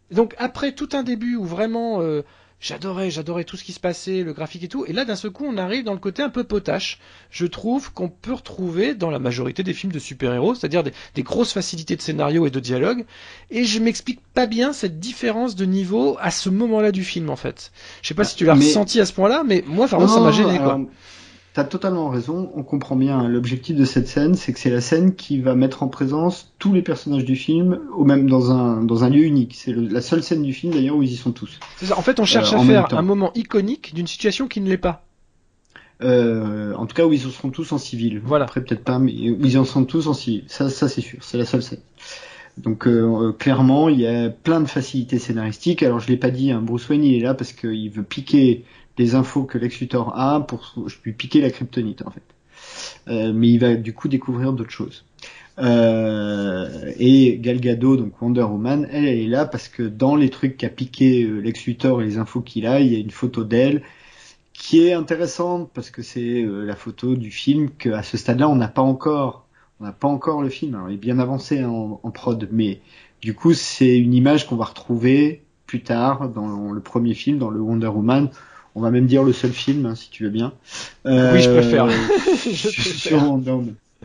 Donc 0.09 0.33
après 0.39 0.71
tout 0.71 0.89
un 0.93 1.03
début 1.03 1.35
où 1.35 1.45
vraiment 1.45 2.01
J'adorais, 2.59 3.11
j'adorais 3.11 3.43
tout 3.43 3.55
ce 3.55 3.63
qui 3.63 3.71
se 3.71 3.79
passait, 3.79 4.23
le 4.23 4.33
graphique 4.33 4.63
et 4.63 4.67
tout. 4.67 4.83
Et 4.87 4.93
là, 4.93 5.05
d'un 5.05 5.15
seul 5.15 5.29
coup, 5.29 5.45
on 5.47 5.57
arrive 5.57 5.83
dans 5.83 5.93
le 5.93 5.99
côté 5.99 6.23
un 6.23 6.29
peu 6.29 6.43
potache. 6.43 6.99
Je 7.29 7.45
trouve 7.45 7.93
qu'on 7.93 8.09
peut 8.09 8.33
retrouver 8.33 8.95
dans 8.95 9.11
la 9.11 9.19
majorité 9.19 9.61
des 9.61 9.75
films 9.75 9.93
de 9.93 9.99
super-héros, 9.99 10.55
c'est-à-dire 10.55 10.83
des, 10.83 11.23
grosses 11.23 11.53
facilités 11.53 11.95
de 11.95 12.01
scénario 12.01 12.47
et 12.47 12.49
de 12.49 12.59
dialogue. 12.59 13.05
Et 13.51 13.63
je 13.63 13.79
m'explique 13.79 14.21
pas 14.33 14.47
bien 14.47 14.73
cette 14.73 14.99
différence 14.99 15.55
de 15.55 15.65
niveau 15.65 16.17
à 16.19 16.31
ce 16.31 16.49
moment-là 16.49 16.91
du 16.91 17.03
film, 17.03 17.29
en 17.29 17.35
fait. 17.35 17.71
Je 18.01 18.07
sais 18.07 18.15
pas 18.15 18.23
si 18.23 18.35
tu 18.35 18.45
l'as 18.45 18.55
ressenti 18.55 18.99
à 18.99 19.05
ce 19.05 19.13
point-là, 19.13 19.43
mais 19.45 19.63
moi, 19.67 19.85
vraiment, 19.85 20.07
ça 20.07 20.19
m'a 20.19 20.31
gêné, 20.31 20.57
quoi. 20.57 20.79
T'as 21.57 21.63
totalement 21.63 22.09
raison, 22.09 22.51
on 22.53 22.61
comprend 22.61 22.95
bien. 22.95 23.17
Hein. 23.17 23.27
L'objectif 23.27 23.75
de 23.75 23.83
cette 23.83 24.07
scène, 24.07 24.35
c'est 24.35 24.53
que 24.53 24.59
c'est 24.59 24.69
la 24.69 24.79
scène 24.79 25.15
qui 25.15 25.41
va 25.41 25.55
mettre 25.55 25.81
en 25.81 25.87
présence 25.87 26.53
tous 26.59 26.71
les 26.71 26.83
personnages 26.83 27.25
du 27.25 27.35
film, 27.35 27.79
ou 27.97 28.03
même 28.03 28.29
dans 28.29 28.51
un, 28.51 28.83
dans 28.83 29.03
un 29.03 29.09
lieu 29.09 29.23
unique. 29.23 29.55
C'est 29.55 29.73
la 29.73 30.01
seule 30.01 30.21
scène 30.21 30.43
du 30.43 30.53
film 30.53 30.71
d'ailleurs 30.71 30.97
où 30.97 31.01
ils 31.01 31.13
y 31.13 31.15
sont 31.15 31.31
tous. 31.31 31.59
C'est 31.77 31.87
ça. 31.87 31.97
En 31.97 32.03
fait, 32.03 32.19
on 32.19 32.25
cherche 32.25 32.53
euh, 32.53 32.57
à 32.57 32.63
faire 32.63 32.93
un 32.95 33.01
moment 33.01 33.31
iconique 33.33 33.95
d'une 33.95 34.05
situation 34.05 34.47
qui 34.47 34.61
ne 34.61 34.69
l'est 34.69 34.77
pas. 34.77 35.03
Euh, 36.03 36.75
en 36.75 36.85
tout 36.85 36.93
cas, 36.95 37.07
où 37.07 37.13
ils 37.13 37.25
en 37.25 37.31
seront 37.31 37.49
tous 37.49 37.71
en 37.71 37.79
civil. 37.79 38.21
Voilà. 38.23 38.45
Après, 38.45 38.63
peut-être 38.63 38.83
pas, 38.83 38.99
mais 38.99 39.31
où 39.31 39.43
ils 39.43 39.57
en 39.57 39.65
seront 39.65 39.85
tous 39.85 40.05
en 40.05 40.13
civil. 40.13 40.43
Ça, 40.45 40.69
ça 40.69 40.87
c'est 40.87 41.01
sûr. 41.01 41.17
C'est 41.23 41.39
la 41.39 41.45
seule 41.45 41.63
scène. 41.63 41.81
Donc 42.59 42.85
euh, 42.85 43.31
clairement, 43.31 43.89
il 43.89 43.99
y 43.99 44.05
a 44.05 44.29
plein 44.29 44.61
de 44.61 44.67
facilités 44.67 45.17
scénaristiques. 45.17 45.81
Alors 45.81 45.99
je 45.99 46.07
l'ai 46.07 46.17
pas 46.17 46.29
dit, 46.29 46.51
hein, 46.51 46.61
Bruce 46.61 46.87
Wayne 46.87 47.03
il 47.03 47.15
est 47.15 47.23
là 47.23 47.33
parce 47.33 47.51
qu'il 47.51 47.89
veut 47.89 48.03
piquer 48.03 48.63
les 48.97 49.15
infos 49.15 49.43
que 49.43 49.57
Lex 49.57 49.79
Luthor 49.79 50.17
a 50.17 50.39
pour 50.41 50.73
lui 51.03 51.13
piquer 51.13 51.41
la 51.41 51.49
kryptonite 51.49 52.03
en 52.05 52.11
fait. 52.11 52.21
Euh, 53.07 53.31
mais 53.33 53.49
il 53.49 53.59
va 53.59 53.75
du 53.75 53.93
coup 53.93 54.07
découvrir 54.07 54.53
d'autres 54.53 54.71
choses. 54.71 55.05
Euh, 55.59 56.93
et 56.99 57.39
Gal 57.39 57.59
Gadot, 57.59 57.97
donc 57.97 58.21
Wonder 58.21 58.43
Woman, 58.43 58.87
elle, 58.91 59.07
elle 59.07 59.19
est 59.19 59.27
là 59.27 59.45
parce 59.45 59.69
que 59.69 59.83
dans 59.83 60.15
les 60.15 60.29
trucs 60.29 60.57
qu'a 60.57 60.69
piqué 60.69 61.23
euh, 61.23 61.39
Lex 61.39 61.65
Luthor 61.65 62.01
et 62.01 62.05
les 62.05 62.17
infos 62.17 62.41
qu'il 62.41 62.67
a, 62.67 62.79
il 62.79 62.93
y 62.93 62.95
a 62.95 62.99
une 62.99 63.09
photo 63.11 63.43
d'elle 63.43 63.81
qui 64.53 64.85
est 64.85 64.93
intéressante 64.93 65.71
parce 65.73 65.89
que 65.89 66.01
c'est 66.01 66.43
euh, 66.43 66.63
la 66.63 66.75
photo 66.75 67.15
du 67.15 67.31
film 67.31 67.69
qu'à 67.71 68.03
ce 68.03 68.17
stade-là 68.17 68.49
on 68.49 68.55
n'a 68.55 68.67
pas 68.67 68.81
encore. 68.81 69.45
On 69.79 69.83
n'a 69.83 69.91
pas 69.91 70.07
encore 70.07 70.41
le 70.41 70.49
film. 70.49 70.75
Alors 70.75 70.89
il 70.89 70.95
est 70.95 70.97
bien 70.97 71.19
avancé 71.19 71.59
hein, 71.59 71.69
en, 71.69 71.99
en 72.01 72.11
prod, 72.11 72.47
mais 72.51 72.81
du 73.21 73.33
coup 73.33 73.53
c'est 73.53 73.97
une 73.97 74.13
image 74.13 74.47
qu'on 74.47 74.55
va 74.55 74.65
retrouver 74.65 75.43
plus 75.65 75.81
tard 75.81 76.29
dans 76.29 76.71
le 76.71 76.81
premier 76.81 77.13
film, 77.13 77.37
dans 77.37 77.49
le 77.49 77.59
Wonder 77.59 77.87
Woman. 77.87 78.29
On 78.77 78.79
va 78.79 78.91
même 78.91 79.07
dire 79.07 79.23
le 79.23 79.33
seul 79.33 79.53
film, 79.53 79.87
hein, 79.87 79.95
si 79.95 80.11
tu 80.11 80.23
veux 80.23 80.29
bien. 80.29 80.53
Euh, 81.07 81.33
oui, 81.33 81.41
je 81.41 81.49
préfère. 81.49 81.89
je 81.89 82.69
préfère. 82.69 83.23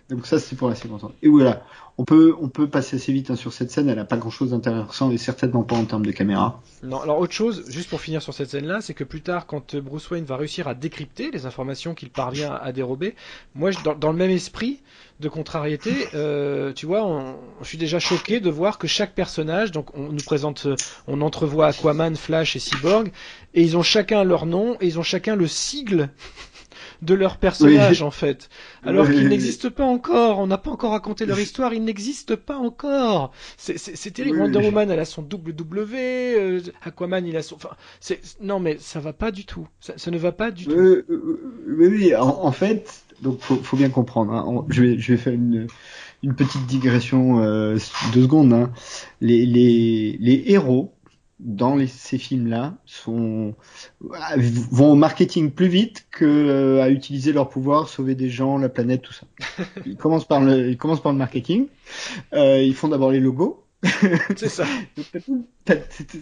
Donc 0.09 0.27
ça 0.27 0.39
c'est 0.39 0.56
pour 0.56 0.69
la 0.69 0.74
séquence. 0.74 1.02
Et 1.23 1.28
voilà, 1.28 1.64
on 1.98 2.05
peut 2.05 2.35
on 2.40 2.48
peut 2.48 2.69
passer 2.69 2.97
assez 2.97 3.12
vite 3.12 3.31
hein, 3.31 3.36
sur 3.36 3.52
cette 3.52 3.70
scène. 3.70 3.89
Elle 3.89 3.98
a 3.98 4.05
pas 4.05 4.16
grand 4.16 4.31
chose 4.31 4.51
d'intéressant 4.51 5.10
et 5.10 5.19
certainement 5.19 5.62
pas 5.62 5.77
en 5.77 5.85
termes 5.85 6.05
de 6.05 6.12
caméra. 6.12 6.60
Non. 6.82 7.01
Alors 7.01 7.19
autre 7.19 7.32
chose, 7.32 7.64
juste 7.69 7.89
pour 7.89 8.01
finir 8.01 8.23
sur 8.23 8.35
cette 8.35 8.51
scène-là, 8.51 8.81
c'est 8.81 8.94
que 8.94 9.05
plus 9.05 9.20
tard, 9.20 9.47
quand 9.47 9.77
Bruce 9.77 10.10
Wayne 10.10 10.24
va 10.24 10.36
réussir 10.36 10.69
à 10.69 10.74
décrypter 10.74 11.31
les 11.31 11.47
informations 11.47 11.94
qu'il 11.94 12.10
parvient 12.10 12.52
à 12.55 12.73
dérober, 12.73 13.14
moi 13.55 13.70
dans, 13.98 14.12
le 14.12 14.19
même 14.19 14.31
esprit 14.31 14.81
de 15.20 15.28
contrariété, 15.28 16.09
euh, 16.14 16.73
tu 16.73 16.86
vois, 16.86 17.05
on, 17.05 17.36
je 17.60 17.69
suis 17.69 17.78
déjà 17.78 17.98
choqué 17.98 18.40
de 18.40 18.51
voir 18.51 18.78
que 18.78 18.86
chaque 18.86 19.14
personnage, 19.14 19.70
donc 19.70 19.97
on 19.97 20.10
nous 20.10 20.24
présente, 20.24 20.66
on 21.06 21.20
entrevoit 21.20 21.69
Aquaman, 21.69 22.16
Flash 22.16 22.56
et 22.56 22.59
Cyborg, 22.59 23.12
et 23.55 23.62
ils 23.62 23.77
ont 23.77 23.82
chacun 23.82 24.24
leur 24.24 24.47
nom 24.47 24.77
et 24.81 24.86
ils 24.86 24.98
ont 24.98 25.05
chacun 25.05 25.36
le 25.36 25.47
sigle 25.47 26.10
de 27.03 27.15
leur 27.15 27.37
personnage 27.37 28.01
oui. 28.01 28.07
en 28.07 28.11
fait. 28.11 28.49
Alors 28.85 29.07
oui. 29.07 29.15
qu'ils 29.15 29.29
n'existent 29.29 29.70
pas 29.70 29.85
encore, 29.85 30.39
on 30.39 30.47
n'a 30.47 30.59
pas 30.59 30.70
encore 30.70 30.93
raconté 30.93 31.27
leur 31.27 31.39
histoire, 31.39 31.74
ils 31.74 31.85
n'existent 31.85 32.37
pas 32.37 32.57
encore. 32.57 33.33
C'est 33.57 34.11
terrible. 34.12 34.37
Oui. 34.37 34.43
Wonder 34.45 34.61
Woman, 34.61 34.91
elle 34.91 35.01
a 35.01 35.05
son 35.05 35.23
double 35.23 35.53
W, 35.53 35.99
euh, 35.99 36.61
Aquaman, 36.83 37.27
il 37.27 37.37
a 37.37 37.43
son. 37.43 37.57
Enfin, 37.57 37.70
non 38.41 38.61
mais 38.61 38.77
ça 38.79 39.01
va 39.01 39.12
pas 39.12 39.31
du 39.31 39.45
tout. 39.45 39.66
Ça, 39.81 39.95
ça 39.97 40.11
ne 40.11 40.19
va 40.19 40.33
pas 40.33 40.51
du 40.51 40.66
tout. 40.66 41.03
Oui, 41.69 41.87
oui. 41.87 42.15
En, 42.15 42.45
en, 42.45 42.53
fait, 42.53 43.03
donc 43.20 43.41
faut, 43.41 43.57
faut 43.57 43.77
bien 43.77 43.91
comprendre. 43.91 44.33
Hein. 44.33 44.65
Je, 44.69 44.83
vais, 44.83 44.99
je 44.99 45.12
vais 45.12 45.19
faire 45.19 45.35
une 45.35 45.66
une 46.23 46.35
petite 46.35 46.66
digression 46.66 47.43
euh, 47.43 47.77
deux 48.15 48.23
secondes. 48.23 48.53
Hein. 48.53 48.70
Les, 49.20 49.45
les, 49.45 50.16
les 50.20 50.45
héros 50.47 50.93
dans 51.43 51.74
les, 51.74 51.89
ces 51.89 52.19
films-là 52.19 52.74
sont 52.86 53.55
vont 54.01 54.93
au 54.93 54.94
marketing 54.94 55.51
plus 55.51 55.66
vite 55.66 56.06
que 56.10 56.24
euh, 56.24 56.82
à 56.82 56.89
utiliser 56.89 57.32
leur 57.32 57.48
pouvoir, 57.48 57.89
sauver 57.89 58.14
des 58.14 58.31
gens, 58.31 58.59
la 58.59 58.69
planète, 58.69 59.02
tout 59.02 59.12
ça. 59.12 59.27
Ils 59.86 59.97
commencent 59.97 60.24
par 60.24 60.40
le, 60.40 60.70
ils 60.70 60.77
commencent 60.77 61.02
par 61.02 61.12
le 61.12 61.19
marketing. 61.19 61.66
Euh, 62.32 62.62
ils 62.62 62.74
font 62.74 62.89
d'abord 62.89 63.10
les 63.10 63.20
logos. 63.20 63.62
c'est 64.37 64.49
ça. 64.49 64.65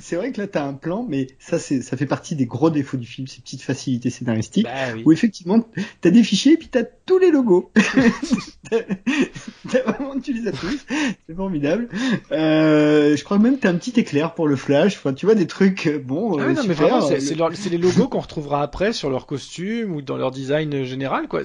c'est 0.00 0.16
vrai 0.16 0.32
que 0.32 0.40
là 0.40 0.46
t'as 0.46 0.64
un 0.64 0.72
plan, 0.72 1.04
mais 1.06 1.26
ça 1.38 1.58
c'est 1.58 1.82
ça 1.82 1.98
fait 1.98 2.06
partie 2.06 2.34
des 2.34 2.46
gros 2.46 2.70
défauts 2.70 2.96
du 2.96 3.06
film, 3.06 3.26
ces 3.26 3.42
petites 3.42 3.60
facilités 3.60 4.08
scénaristiques, 4.08 4.64
bah, 4.64 4.94
oui. 4.94 5.02
où 5.04 5.12
effectivement 5.12 5.62
t'as 6.00 6.10
des 6.10 6.22
fichiers 6.22 6.54
et 6.54 6.56
puis 6.56 6.68
t'as 6.68 6.84
tous 6.84 7.18
les 7.18 7.30
logos. 7.30 7.70
t'as 8.70 9.82
vraiment 9.82 10.18
tu 10.18 10.32
les 10.32 10.48
as 10.48 10.52
tous, 10.52 10.86
c'est 11.26 11.34
formidable. 11.34 11.88
Euh, 12.32 13.14
je 13.14 13.24
crois 13.24 13.38
même 13.38 13.56
que 13.56 13.62
t'as 13.62 13.70
un 13.70 13.76
petit 13.76 13.98
éclair 14.00 14.34
pour 14.34 14.48
le 14.48 14.56
flash. 14.56 14.96
Enfin, 14.96 15.12
tu 15.12 15.26
vois 15.26 15.34
des 15.34 15.46
trucs 15.46 15.88
bon. 16.04 16.38
Ah 16.38 16.46
oui, 16.46 16.54
non, 16.54 16.62
mais 16.66 16.74
vraiment 16.74 17.02
c'est 17.02 17.70
les 17.70 17.78
logos 17.78 18.08
qu'on 18.08 18.20
retrouvera 18.20 18.62
après 18.62 18.94
sur 18.94 19.10
leur 19.10 19.26
costume 19.26 19.94
ou 19.94 20.00
dans 20.00 20.16
leur 20.16 20.30
design 20.30 20.84
général, 20.84 21.28
quoi. 21.28 21.42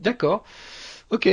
D'accord. 0.00 0.42
Ok. 1.10 1.28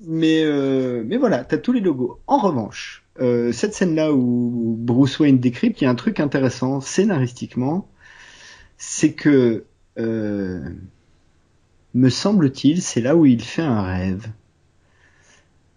Mais 0.00 0.42
euh, 0.44 1.02
mais 1.06 1.16
voilà, 1.16 1.44
t'as 1.44 1.58
tous 1.58 1.72
les 1.72 1.80
logos. 1.80 2.20
En 2.26 2.38
revanche 2.38 3.03
euh, 3.20 3.52
cette 3.52 3.74
scène-là 3.74 4.12
où 4.12 4.76
Bruce 4.78 5.18
Wayne 5.20 5.38
décrypte, 5.38 5.80
il 5.80 5.84
y 5.84 5.86
a 5.86 5.90
un 5.90 5.94
truc 5.94 6.20
intéressant 6.20 6.80
scénaristiquement, 6.80 7.88
c'est 8.76 9.12
que, 9.12 9.64
euh, 9.98 10.68
me 11.94 12.08
semble-t-il, 12.08 12.82
c'est 12.82 13.00
là 13.00 13.14
où 13.14 13.24
il 13.24 13.42
fait 13.42 13.62
un 13.62 13.82
rêve. 13.82 14.26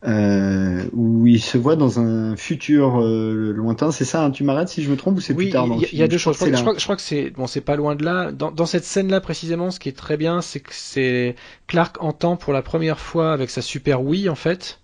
Euh, 0.06 0.84
où 0.94 1.26
il 1.26 1.42
se 1.42 1.58
voit 1.58 1.76
dans 1.76 2.00
un 2.00 2.36
futur 2.36 3.02
euh, 3.02 3.52
lointain, 3.52 3.92
c'est 3.92 4.06
ça 4.06 4.24
hein, 4.24 4.30
Tu 4.30 4.44
m'arrêtes 4.44 4.70
si 4.70 4.84
je 4.84 4.92
me 4.92 4.96
trompe 4.96 5.18
ou 5.18 5.22
c'est 5.22 5.34
oui, 5.34 5.46
plus 5.46 5.54
tard 5.54 5.68
Il 5.92 5.98
y, 5.98 6.04
a 6.04 6.08
deux 6.08 6.20
choses. 6.20 6.38
Je 6.40 6.86
crois, 6.86 6.96
que 6.96 7.02
c'est 7.02 7.32
bon, 7.32 7.48
c'est 7.48 7.62
pas 7.62 7.76
loin 7.76 7.96
de 7.96 8.06
là. 8.06 8.32
Dans, 8.32 8.52
dans 8.52 8.68
cette 8.68 8.84
scène-là 8.84 9.22
précisément, 9.22 9.72
ce 9.72 9.80
qui 9.80 9.90
est 9.90 9.98
très 9.98 10.16
bien, 10.16 10.42
c'est 10.42 10.60
que 10.60 10.70
c'est 10.72 11.36
Clark 11.66 11.98
entend 12.00 12.38
pour 12.38 12.54
la 12.54 12.62
première 12.62 13.00
fois 13.00 13.34
avec 13.34 13.50
sa 13.50 13.64
super 13.64 14.04
Wii 14.04 14.30
en 14.30 14.36
fait 14.36 14.80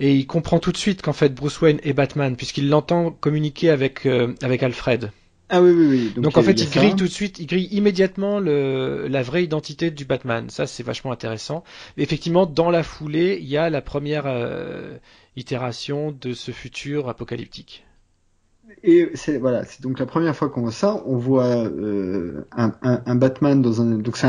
et 0.00 0.14
il 0.14 0.26
comprend 0.26 0.58
tout 0.58 0.72
de 0.72 0.78
suite 0.78 1.02
qu'en 1.02 1.12
fait 1.12 1.32
Bruce 1.32 1.60
Wayne 1.60 1.78
est 1.84 1.92
Batman 1.92 2.34
puisqu'il 2.34 2.68
l'entend 2.68 3.10
communiquer 3.12 3.70
avec 3.70 4.06
euh, 4.06 4.34
avec 4.42 4.62
Alfred. 4.62 5.12
Ah 5.50 5.60
oui 5.60 5.72
oui 5.72 5.86
oui. 5.86 6.12
Donc, 6.14 6.24
Donc 6.24 6.38
en 6.38 6.42
fait 6.42 6.60
il 6.60 6.70
grille 6.70 6.90
ça. 6.90 6.96
tout 6.96 7.04
de 7.04 7.10
suite, 7.10 7.38
il 7.38 7.46
grille 7.46 7.68
immédiatement 7.70 8.40
le 8.40 9.06
la 9.08 9.22
vraie 9.22 9.44
identité 9.44 9.90
du 9.90 10.06
Batman. 10.06 10.48
Ça 10.48 10.66
c'est 10.66 10.82
vachement 10.82 11.12
intéressant. 11.12 11.64
Et 11.98 12.02
effectivement 12.02 12.46
dans 12.46 12.70
la 12.70 12.82
foulée 12.82 13.38
il 13.40 13.48
y 13.48 13.58
a 13.58 13.68
la 13.68 13.82
première 13.82 14.24
euh, 14.26 14.96
itération 15.36 16.16
de 16.18 16.32
ce 16.32 16.50
futur 16.50 17.08
apocalyptique. 17.08 17.84
Et 18.82 19.10
c'est 19.14 19.36
voilà, 19.36 19.64
c'est 19.64 19.82
donc 19.82 19.98
la 19.98 20.06
première 20.06 20.34
fois 20.34 20.48
qu'on 20.48 20.62
voit 20.62 20.72
ça. 20.72 21.02
On 21.04 21.18
voit 21.18 21.66
euh, 21.66 22.46
un, 22.52 22.72
un, 22.82 23.02
un, 23.04 23.14
Batman 23.16 23.60
dans 23.60 23.82
un 23.82 23.98
donc 23.98 24.16
c'est 24.16 24.28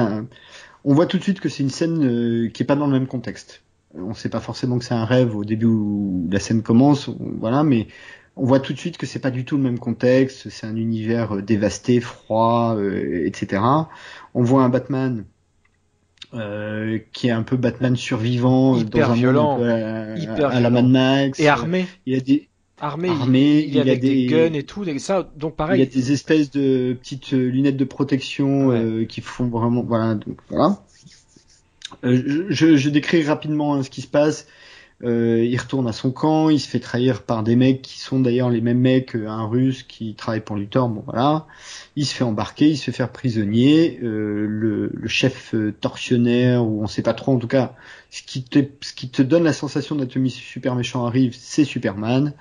on 0.84 0.94
voit 0.94 1.06
tout 1.06 1.18
de 1.18 1.24
suite 1.24 1.40
que 1.40 1.48
c'est 1.48 1.64
une 1.64 1.70
scène 1.70 2.04
euh, 2.04 2.50
qui 2.50 2.64
est 2.64 2.66
pas 2.66 2.76
dans 2.76 2.88
le 2.88 2.94
même 2.94 3.08
contexte 3.08 3.62
on 3.96 4.10
ne 4.10 4.14
sait 4.14 4.30
pas 4.30 4.40
forcément 4.40 4.80
que 4.80 4.86
c'est 4.86 4.94
un 4.94 5.06
rêve 5.06 5.36
au 5.36 5.44
début 5.44 5.66
où 5.66 6.28
la 6.32 6.40
scène 6.40 6.62
commence, 6.64 7.10
voilà, 7.40 7.64
mais 7.64 7.88
on 8.36 8.46
voit 8.46 8.60
tout 8.60 8.74
de 8.74 8.78
suite 8.78 8.98
que 8.98 9.06
c'est 9.06 9.20
pas 9.20 9.32
du 9.32 9.46
tout 9.46 9.58
le 9.58 9.64
même 9.64 9.80
contexte, 9.80 10.50
c'est 10.50 10.66
un 10.66 10.76
univers 10.76 11.36
euh, 11.36 11.42
dévasté, 11.42 12.00
froid, 12.00 12.76
euh, 12.78 13.26
etc. 13.26 13.62
On 14.34 14.44
voit 14.44 14.64
un 14.64 14.70
Batman 14.70 15.26
euh, 16.34 17.00
qui 17.12 17.28
est 17.28 17.32
un 17.32 17.44
peu 17.44 17.58
Batman 17.58 17.96
survivant, 17.96 18.78
hyper 18.78 19.08
dans 19.08 19.14
un 19.14 19.16
violent, 19.16 19.58
monde 19.58 19.68
à, 19.68 20.18
hyper 20.18 20.48
à, 20.48 20.54
à 20.54 20.60
la 20.62 20.70
Mad 20.70 20.88
Max, 20.88 21.40
et 21.40 21.50
armé. 21.50 21.86
Il 22.06 22.14
y 22.14 22.18
a 22.18 22.22
des 22.22 22.48
armé, 22.80 23.10
armé 23.10 23.60
il, 23.60 23.64
il, 23.64 23.68
il 23.70 23.76
y 23.76 23.80
a 23.80 23.84
des, 23.84 23.98
des, 23.98 24.26
guns 24.28 24.54
et 24.54 24.64
tout, 24.64 24.86
ça, 24.98 25.30
donc 25.36 25.56
pareil. 25.56 25.82
Il 25.82 25.86
y 25.86 25.88
a 25.88 25.92
des 25.92 26.12
espèces 26.12 26.50
de 26.52 26.94
petites 26.94 27.32
lunettes 27.32 27.78
de 27.78 27.86
protection 27.86 28.68
ouais. 28.68 28.78
euh, 28.80 29.06
qui 29.06 29.22
font 29.22 29.48
vraiment, 29.48 29.84
voilà, 29.84 30.16
donc 30.16 30.38
voilà. 30.50 30.82
Euh, 32.04 32.48
je, 32.50 32.76
je, 32.76 32.90
décris 32.90 33.24
rapidement 33.24 33.76
hein, 33.76 33.84
ce 33.84 33.90
qui 33.90 34.02
se 34.02 34.08
passe. 34.08 34.48
Euh, 35.04 35.44
il 35.44 35.58
retourne 35.58 35.88
à 35.88 35.94
son 35.94 36.12
camp, 36.12 36.50
il 36.50 36.60
se 36.60 36.68
fait 36.68 36.80
trahir 36.80 37.24
par 37.24 37.42
des 37.42 37.56
mecs 37.56 37.82
qui 37.82 38.00
sont 38.00 38.20
d'ailleurs 38.20 38.52
les 38.52 38.62
mêmes 38.62 38.80
mecs, 38.80 39.16
un 39.16 39.48
russe 39.48 39.82
qui 39.82 40.14
travaille 40.14 40.42
pour 40.42 40.56
Luthor, 40.56 40.90
bon 40.90 41.02
voilà. 41.06 41.48
Il 41.96 42.06
se 42.06 42.14
fait 42.14 42.24
embarquer, 42.24 42.70
il 42.70 42.78
se 42.78 42.86
fait 42.86 42.92
faire 42.92 43.12
prisonnier. 43.12 44.00
Euh, 44.04 44.46
le, 44.48 44.92
le, 44.94 45.08
chef 45.08 45.56
euh, 45.56 45.74
tortionnaire, 45.80 46.64
ou 46.64 46.84
on 46.84 46.88
sait 46.88 47.02
pas 47.02 47.16
trop 47.16 47.34
en 47.34 47.40
tout 47.40 47.48
cas, 47.48 47.74
ce 48.12 48.22
qui 48.22 48.44
te, 48.44 48.60
ce 48.82 48.94
qui 48.94 49.10
te 49.10 49.24
donne 49.24 49.44
la 49.44 49.54
sensation 49.54 49.96
d'être 49.96 50.16
super 50.30 50.76
méchant 50.76 51.06
arrive, 51.06 51.36
c'est 51.36 51.66
Superman. 51.66 52.34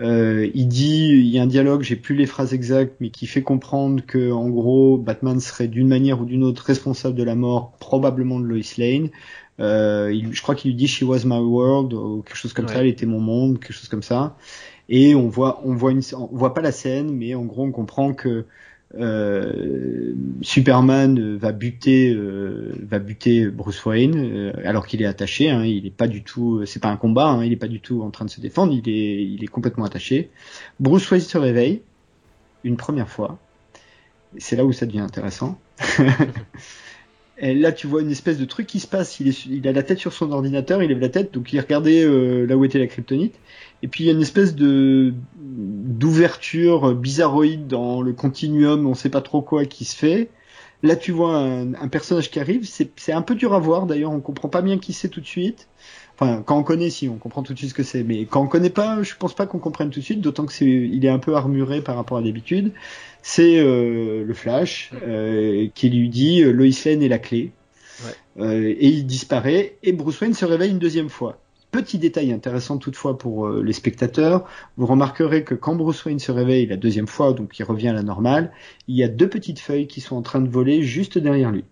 Euh, 0.00 0.50
il 0.54 0.68
dit, 0.68 1.08
il 1.08 1.26
y 1.26 1.38
a 1.38 1.42
un 1.42 1.46
dialogue, 1.46 1.82
j'ai 1.82 1.96
plus 1.96 2.14
les 2.14 2.26
phrases 2.26 2.52
exactes, 2.52 2.96
mais 3.00 3.10
qui 3.10 3.26
fait 3.26 3.42
comprendre 3.42 4.04
que, 4.06 4.30
en 4.30 4.48
gros, 4.48 4.98
Batman 4.98 5.40
serait 5.40 5.68
d'une 5.68 5.88
manière 5.88 6.20
ou 6.20 6.24
d'une 6.24 6.44
autre 6.44 6.64
responsable 6.64 7.14
de 7.14 7.22
la 7.22 7.34
mort, 7.34 7.72
probablement 7.78 8.38
de 8.38 8.44
Lois 8.44 8.60
Lane. 8.78 9.08
Euh, 9.58 10.12
il, 10.12 10.34
je 10.34 10.42
crois 10.42 10.54
qu'il 10.54 10.72
lui 10.72 10.76
dit 10.76 10.86
She 10.86 11.02
was 11.02 11.20
my 11.24 11.38
world 11.38 11.94
ou 11.94 12.22
quelque 12.22 12.36
chose 12.36 12.52
comme 12.52 12.66
ouais. 12.66 12.72
ça, 12.72 12.80
elle 12.80 12.88
était 12.88 13.06
mon 13.06 13.20
monde, 13.20 13.58
quelque 13.58 13.72
chose 13.72 13.88
comme 13.88 14.02
ça. 14.02 14.36
Et 14.88 15.14
on 15.14 15.28
voit, 15.28 15.62
on 15.64 15.74
voit 15.74 15.92
une, 15.92 16.02
on 16.12 16.36
voit 16.36 16.54
pas 16.54 16.60
la 16.60 16.72
scène, 16.72 17.10
mais 17.10 17.34
en 17.34 17.44
gros 17.44 17.64
on 17.64 17.72
comprend 17.72 18.12
que 18.12 18.44
euh, 18.94 20.14
Superman 20.42 21.36
va 21.36 21.52
buter, 21.52 22.14
euh, 22.14 22.72
va 22.82 22.98
buter 22.98 23.46
Bruce 23.46 23.84
Wayne 23.84 24.14
euh, 24.16 24.52
alors 24.64 24.86
qu'il 24.86 25.02
est 25.02 25.06
attaché. 25.06 25.50
Hein, 25.50 25.64
il 25.64 25.86
est 25.86 25.90
pas 25.90 26.08
du 26.08 26.22
tout, 26.22 26.64
c'est 26.66 26.80
pas 26.80 26.88
un 26.88 26.96
combat. 26.96 27.26
Hein, 27.26 27.44
il 27.44 27.52
est 27.52 27.56
pas 27.56 27.68
du 27.68 27.80
tout 27.80 28.02
en 28.02 28.10
train 28.10 28.24
de 28.24 28.30
se 28.30 28.40
défendre. 28.40 28.72
Il 28.72 28.88
est, 28.88 29.24
il 29.24 29.42
est 29.42 29.48
complètement 29.48 29.84
attaché. 29.84 30.30
Bruce 30.80 31.10
Wayne 31.10 31.22
se 31.22 31.38
réveille 31.38 31.82
une 32.64 32.76
première 32.76 33.08
fois. 33.08 33.38
C'est 34.38 34.56
là 34.56 34.64
où 34.64 34.72
ça 34.72 34.86
devient 34.86 35.00
intéressant. 35.00 35.58
Et 37.38 37.54
là, 37.54 37.70
tu 37.70 37.86
vois 37.86 38.00
une 38.00 38.10
espèce 38.10 38.38
de 38.38 38.44
truc 38.46 38.66
qui 38.66 38.80
se 38.80 38.86
passe. 38.86 39.20
Il, 39.20 39.28
est, 39.28 39.46
il 39.46 39.66
a 39.68 39.72
la 39.72 39.82
tête 39.82 39.98
sur 39.98 40.12
son 40.12 40.32
ordinateur, 40.32 40.82
il 40.82 40.88
lève 40.88 41.00
la 41.00 41.10
tête, 41.10 41.34
donc 41.34 41.52
il 41.52 41.60
regardait 41.60 42.02
euh, 42.02 42.46
là 42.46 42.56
où 42.56 42.64
était 42.64 42.78
la 42.78 42.86
kryptonite. 42.86 43.34
Et 43.82 43.88
puis 43.88 44.04
il 44.04 44.06
y 44.06 44.10
a 44.10 44.12
une 44.12 44.22
espèce 44.22 44.54
de 44.54 45.14
d'ouverture 45.38 46.94
bizarroïde 46.94 47.66
dans 47.66 48.02
le 48.02 48.12
continuum, 48.12 48.86
on 48.86 48.94
sait 48.94 49.10
pas 49.10 49.22
trop 49.22 49.42
quoi, 49.42 49.64
qui 49.64 49.84
se 49.84 49.96
fait. 49.96 50.28
Là, 50.82 50.94
tu 50.94 51.10
vois 51.12 51.36
un, 51.36 51.74
un 51.74 51.88
personnage 51.88 52.30
qui 52.30 52.38
arrive, 52.38 52.68
c'est 52.96 53.12
un 53.12 53.22
peu 53.22 53.34
dur 53.34 53.54
à 53.54 53.58
voir. 53.58 53.86
D'ailleurs, 53.86 54.12
on 54.12 54.20
comprend 54.20 54.48
pas 54.48 54.62
bien 54.62 54.78
qui 54.78 54.92
c'est 54.92 55.08
tout 55.08 55.20
de 55.20 55.26
suite. 55.26 55.68
Enfin, 56.18 56.42
quand 56.44 56.56
on 56.58 56.62
connaît, 56.62 56.88
si 56.88 57.08
on 57.08 57.16
comprend 57.16 57.42
tout 57.42 57.52
de 57.52 57.58
suite 57.58 57.70
ce 57.70 57.74
que 57.74 57.82
c'est, 57.82 58.02
mais 58.02 58.24
quand 58.24 58.42
on 58.42 58.46
connaît 58.46 58.70
pas, 58.70 59.02
je 59.02 59.14
pense 59.18 59.34
pas 59.34 59.46
qu'on 59.46 59.58
comprenne 59.58 59.90
tout 59.90 60.00
de 60.00 60.04
suite. 60.04 60.20
D'autant 60.22 60.46
que 60.46 60.52
c'est, 60.52 60.64
il 60.64 61.04
est 61.04 61.10
un 61.10 61.18
peu 61.18 61.34
armuré 61.34 61.82
par 61.82 61.96
rapport 61.96 62.16
à 62.16 62.22
d'habitude. 62.22 62.72
C'est 63.22 63.58
euh, 63.58 64.24
le 64.24 64.34
Flash 64.34 64.92
euh, 65.06 65.68
qui 65.74 65.90
lui 65.90 66.08
dit 66.08 66.42
euh, 66.42 66.52
Lois 66.52 66.68
Lane 66.86 67.02
est 67.02 67.08
la 67.08 67.18
clé. 67.18 67.52
Ouais. 68.04 68.42
Euh, 68.44 68.74
et 68.78 68.88
il 68.88 69.06
disparaît 69.06 69.76
et 69.82 69.92
Bruce 69.92 70.20
Wayne 70.20 70.34
se 70.34 70.44
réveille 70.44 70.70
une 70.70 70.78
deuxième 70.78 71.08
fois. 71.08 71.38
Petit 71.76 71.98
détail 71.98 72.32
intéressant 72.32 72.78
toutefois 72.78 73.18
pour 73.18 73.48
euh, 73.48 73.62
les 73.62 73.74
spectateurs, 73.74 74.48
vous 74.78 74.86
remarquerez 74.86 75.44
que 75.44 75.54
quand 75.54 75.74
Bruce 75.74 76.02
Wayne 76.06 76.18
se 76.18 76.32
réveille 76.32 76.64
la 76.64 76.78
deuxième 76.78 77.06
fois, 77.06 77.34
donc 77.34 77.58
il 77.58 77.64
revient 77.64 77.88
à 77.88 77.92
la 77.92 78.02
normale, 78.02 78.50
il 78.88 78.96
y 78.96 79.04
a 79.04 79.08
deux 79.08 79.28
petites 79.28 79.60
feuilles 79.60 79.86
qui 79.86 80.00
sont 80.00 80.16
en 80.16 80.22
train 80.22 80.40
de 80.40 80.48
voler 80.48 80.82
juste 80.82 81.18
derrière 81.18 81.52
lui. 81.52 81.64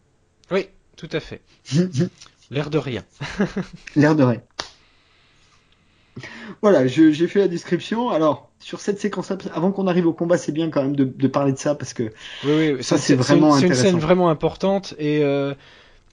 Oui, 0.50 0.66
tout 0.98 1.08
à 1.10 1.20
fait. 1.20 1.40
L'air 2.50 2.68
de 2.68 2.76
rien. 2.76 3.02
L'air 3.96 4.14
de 4.14 4.24
rien. 4.24 4.42
Voilà, 6.60 6.86
j'ai 6.86 7.26
fait 7.26 7.38
la 7.38 7.48
description. 7.48 8.10
Alors, 8.10 8.50
sur 8.58 8.80
cette 8.80 9.00
séquence, 9.00 9.32
avant 9.54 9.72
qu'on 9.72 9.86
arrive 9.86 10.06
au 10.06 10.12
combat, 10.12 10.36
c'est 10.36 10.52
bien 10.52 10.68
quand 10.68 10.82
même 10.82 10.96
de, 10.96 11.04
de, 11.04 11.28
parler 11.28 11.52
de 11.52 11.58
ça 11.58 11.74
parce 11.74 11.94
que 11.94 12.12
oui, 12.44 12.72
oui, 12.74 12.84
ça 12.84 12.98
c'est 12.98 13.14
vraiment. 13.14 13.52
C'est 13.52 13.68
une 13.68 13.74
scène 13.74 13.98
vraiment 13.98 14.28
importante 14.28 14.94
et 14.98 15.24
euh, 15.24 15.54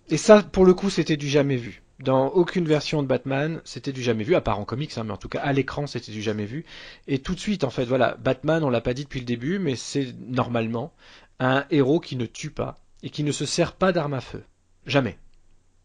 et 0.09 0.17
ça, 0.17 0.43
pour 0.43 0.65
le 0.65 0.73
coup, 0.73 0.89
c'était 0.89 1.17
du 1.17 1.27
jamais 1.27 1.57
vu. 1.57 1.81
Dans 2.03 2.29
aucune 2.29 2.65
version 2.65 3.03
de 3.03 3.07
Batman, 3.07 3.61
c'était 3.63 3.91
du 3.91 4.01
jamais 4.01 4.23
vu, 4.23 4.35
à 4.35 4.41
part 4.41 4.59
en 4.59 4.65
comics, 4.65 4.97
hein, 4.97 5.03
mais 5.03 5.11
en 5.11 5.17
tout 5.17 5.29
cas 5.29 5.39
à 5.41 5.53
l'écran, 5.53 5.85
c'était 5.85 6.11
du 6.11 6.21
jamais 6.21 6.45
vu. 6.45 6.65
Et 7.07 7.19
tout 7.19 7.35
de 7.35 7.39
suite, 7.39 7.63
en 7.63 7.69
fait, 7.69 7.85
voilà, 7.85 8.17
Batman, 8.19 8.63
on 8.63 8.69
l'a 8.69 8.81
pas 8.81 8.93
dit 8.93 9.03
depuis 9.03 9.19
le 9.19 9.25
début, 9.25 9.59
mais 9.59 9.75
c'est 9.75 10.13
normalement 10.27 10.93
un 11.39 11.65
héros 11.69 11.99
qui 11.99 12.15
ne 12.15 12.25
tue 12.25 12.49
pas 12.49 12.79
et 13.03 13.09
qui 13.09 13.23
ne 13.23 13.31
se 13.31 13.45
sert 13.45 13.73
pas 13.73 13.91
d'armes 13.91 14.15
à 14.15 14.21
feu. 14.21 14.43
Jamais. 14.85 15.17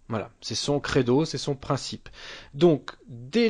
Voilà, 0.08 0.30
c'est 0.40 0.54
son 0.54 0.78
credo, 0.78 1.24
c'est 1.24 1.36
son 1.36 1.56
principe. 1.56 2.08
Donc, 2.54 2.92
dès 3.08 3.48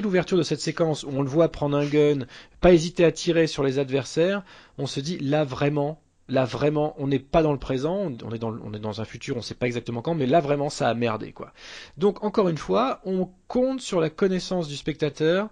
l'ouverture 0.00 0.38
de 0.38 0.42
cette 0.42 0.60
séquence 0.60 1.04
où 1.04 1.10
on 1.12 1.20
le 1.20 1.28
voit 1.28 1.52
prendre 1.52 1.76
un 1.76 1.84
gun, 1.84 2.20
pas 2.60 2.72
hésiter 2.72 3.04
à 3.04 3.12
tirer 3.12 3.46
sur 3.46 3.62
les 3.62 3.78
adversaires, 3.78 4.42
on 4.78 4.86
se 4.86 4.98
dit 4.98 5.18
là 5.18 5.44
vraiment, 5.44 6.00
là 6.30 6.44
vraiment, 6.44 6.94
on 6.98 7.08
n'est 7.08 7.18
pas 7.18 7.42
dans 7.42 7.52
le 7.52 7.58
présent, 7.58 8.12
on 8.24 8.32
est 8.32 8.38
dans, 8.38 8.56
on 8.64 8.72
est 8.72 8.78
dans 8.78 9.00
un 9.00 9.04
futur, 9.04 9.36
on 9.36 9.40
ne 9.40 9.44
sait 9.44 9.54
pas 9.54 9.66
exactement 9.66 10.02
quand, 10.02 10.14
mais 10.14 10.26
là 10.26 10.40
vraiment 10.40 10.70
ça 10.70 10.88
a 10.88 10.94
merdé 10.94 11.32
quoi. 11.32 11.52
Donc 11.98 12.24
encore 12.24 12.48
une 12.48 12.58
fois, 12.58 13.00
on 13.04 13.28
compte 13.48 13.80
sur 13.80 14.00
la 14.00 14.10
connaissance 14.10 14.68
du 14.68 14.76
spectateur 14.76 15.48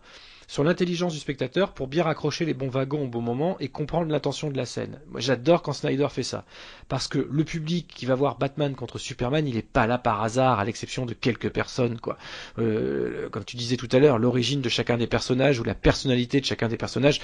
sur 0.49 0.65
l'intelligence 0.65 1.13
du 1.13 1.21
spectateur 1.21 1.73
pour 1.75 1.87
bien 1.87 2.03
raccrocher 2.03 2.47
les 2.47 2.55
bons 2.55 2.71
wagons 2.71 3.05
au 3.05 3.07
bon 3.07 3.21
moment 3.21 3.57
et 3.61 3.69
comprendre 3.69 4.11
l'intention 4.11 4.51
de 4.51 4.57
la 4.57 4.65
scène. 4.65 4.99
Moi, 5.11 5.21
j'adore 5.21 5.63
quand 5.63 5.75
Snyder 5.75 6.09
fait 6.11 6.23
ça. 6.23 6.45
Parce 6.89 7.07
que 7.07 7.29
le 7.31 7.45
public 7.45 7.87
qui 7.87 8.07
va 8.07 8.15
voir 8.15 8.39
Batman 8.39 8.75
contre 8.75 8.99
Superman, 8.99 9.47
il 9.47 9.57
n'est 9.57 9.63
pas 9.63 9.87
là 9.87 9.99
par 9.99 10.23
hasard, 10.23 10.59
à 10.59 10.65
l'exception 10.65 11.05
de 11.05 11.13
quelques 11.13 11.51
personnes, 11.51 12.01
quoi. 12.01 12.17
Euh, 12.59 13.29
comme 13.29 13.45
tu 13.45 13.57
disais 13.57 13.77
tout 13.77 13.89
à 13.93 13.99
l'heure, 13.99 14.19
l'origine 14.19 14.63
de 14.63 14.71
chacun 14.71 14.97
des 14.97 15.07
personnages 15.07 15.61
ou 15.61 15.65
la 15.65 15.75
personnalité 15.75 16.41
de 16.41 16.47
chacun 16.47 16.69
des 16.69 16.79
personnages, 16.79 17.21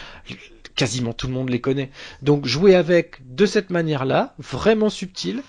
quasiment 0.77 1.15
tout 1.15 1.27
le 1.27 1.33
monde 1.33 1.49
les 1.49 1.63
connaît. 1.63 1.91
Donc, 2.21 2.45
jouer 2.45 2.75
avec 2.75 3.21
de 3.35 3.47
cette 3.47 3.71
manière-là, 3.71 4.35
vraiment 4.39 4.91
subtile, 4.91 5.43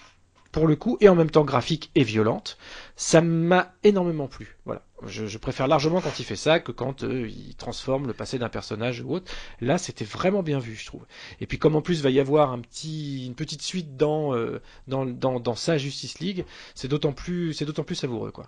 pour 0.53 0.68
le 0.68 0.77
coup, 0.77 0.97
et 1.02 1.10
en 1.10 1.15
même 1.15 1.30
temps 1.30 1.43
graphique 1.43 1.91
et 1.95 2.03
violente, 2.03 2.57
ça 2.95 3.19
m'a 3.19 3.73
énormément 3.84 4.27
plu. 4.27 4.56
Voilà. 4.64 4.81
Je, 5.05 5.38
préfère 5.38 5.67
largement 5.67 5.99
quand 5.99 6.19
il 6.19 6.23
fait 6.23 6.38
ça 6.38 6.59
que 6.59 6.72
quand 6.72 7.03
euh, 7.03 7.27
il 7.27 7.55
transforme 7.55 8.07
le 8.07 8.13
passé 8.13 8.39
d'un 8.39 8.47
personnage 8.47 9.01
ou 9.01 9.11
autre. 9.11 9.31
Là, 9.59 9.77
c'était 9.77 10.05
vraiment 10.05 10.41
bien 10.41 10.57
vu, 10.57 10.76
je 10.76 10.85
trouve. 10.85 11.05
Et 11.41 11.47
puis 11.47 11.57
comme 11.57 11.76
en 11.76 11.81
plus 11.81 12.01
va 12.01 12.09
y 12.09 12.19
avoir 12.19 12.53
une 12.53 13.35
petite 13.35 13.61
suite 13.61 13.97
dans, 13.97 14.34
euh, 14.34 14.61
dans, 14.88 15.55
sa 15.55 15.77
Justice 15.77 16.19
League, 16.19 16.45
c'est 16.76 16.88
d'autant 16.88 17.11
plus, 17.11 17.53
c'est 17.53 17.65
d'autant 17.65 17.84
plus 17.84 17.95
savoureux, 17.95 18.31
quoi. 18.31 18.47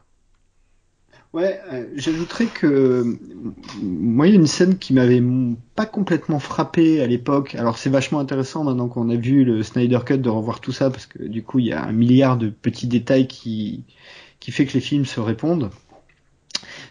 Ouais, 1.33 1.59
euh, 1.73 1.85
j'ajouterais 1.95 2.45
que 2.45 3.17
moi 3.81 4.27
il 4.27 4.29
y 4.29 4.33
a 4.33 4.39
une 4.39 4.47
scène 4.47 4.77
qui 4.77 4.93
m'avait 4.93 5.21
pas 5.75 5.85
complètement 5.85 6.39
frappé 6.39 7.01
à 7.01 7.07
l'époque. 7.07 7.55
Alors 7.55 7.77
c'est 7.77 7.89
vachement 7.89 8.19
intéressant 8.19 8.63
maintenant 8.63 8.87
qu'on 8.87 9.09
a 9.09 9.15
vu 9.17 9.43
le 9.43 9.61
Snyder 9.61 9.99
Cut 10.05 10.19
de 10.19 10.29
revoir 10.29 10.61
tout 10.61 10.71
ça 10.71 10.89
parce 10.89 11.05
que 11.05 11.21
du 11.21 11.43
coup 11.43 11.59
il 11.59 11.65
y 11.65 11.73
a 11.73 11.83
un 11.83 11.91
milliard 11.91 12.37
de 12.37 12.49
petits 12.49 12.87
détails 12.87 13.27
qui 13.27 13.83
qui 14.39 14.51
fait 14.51 14.65
que 14.65 14.73
les 14.73 14.79
films 14.79 15.05
se 15.05 15.19
répondent. 15.19 15.69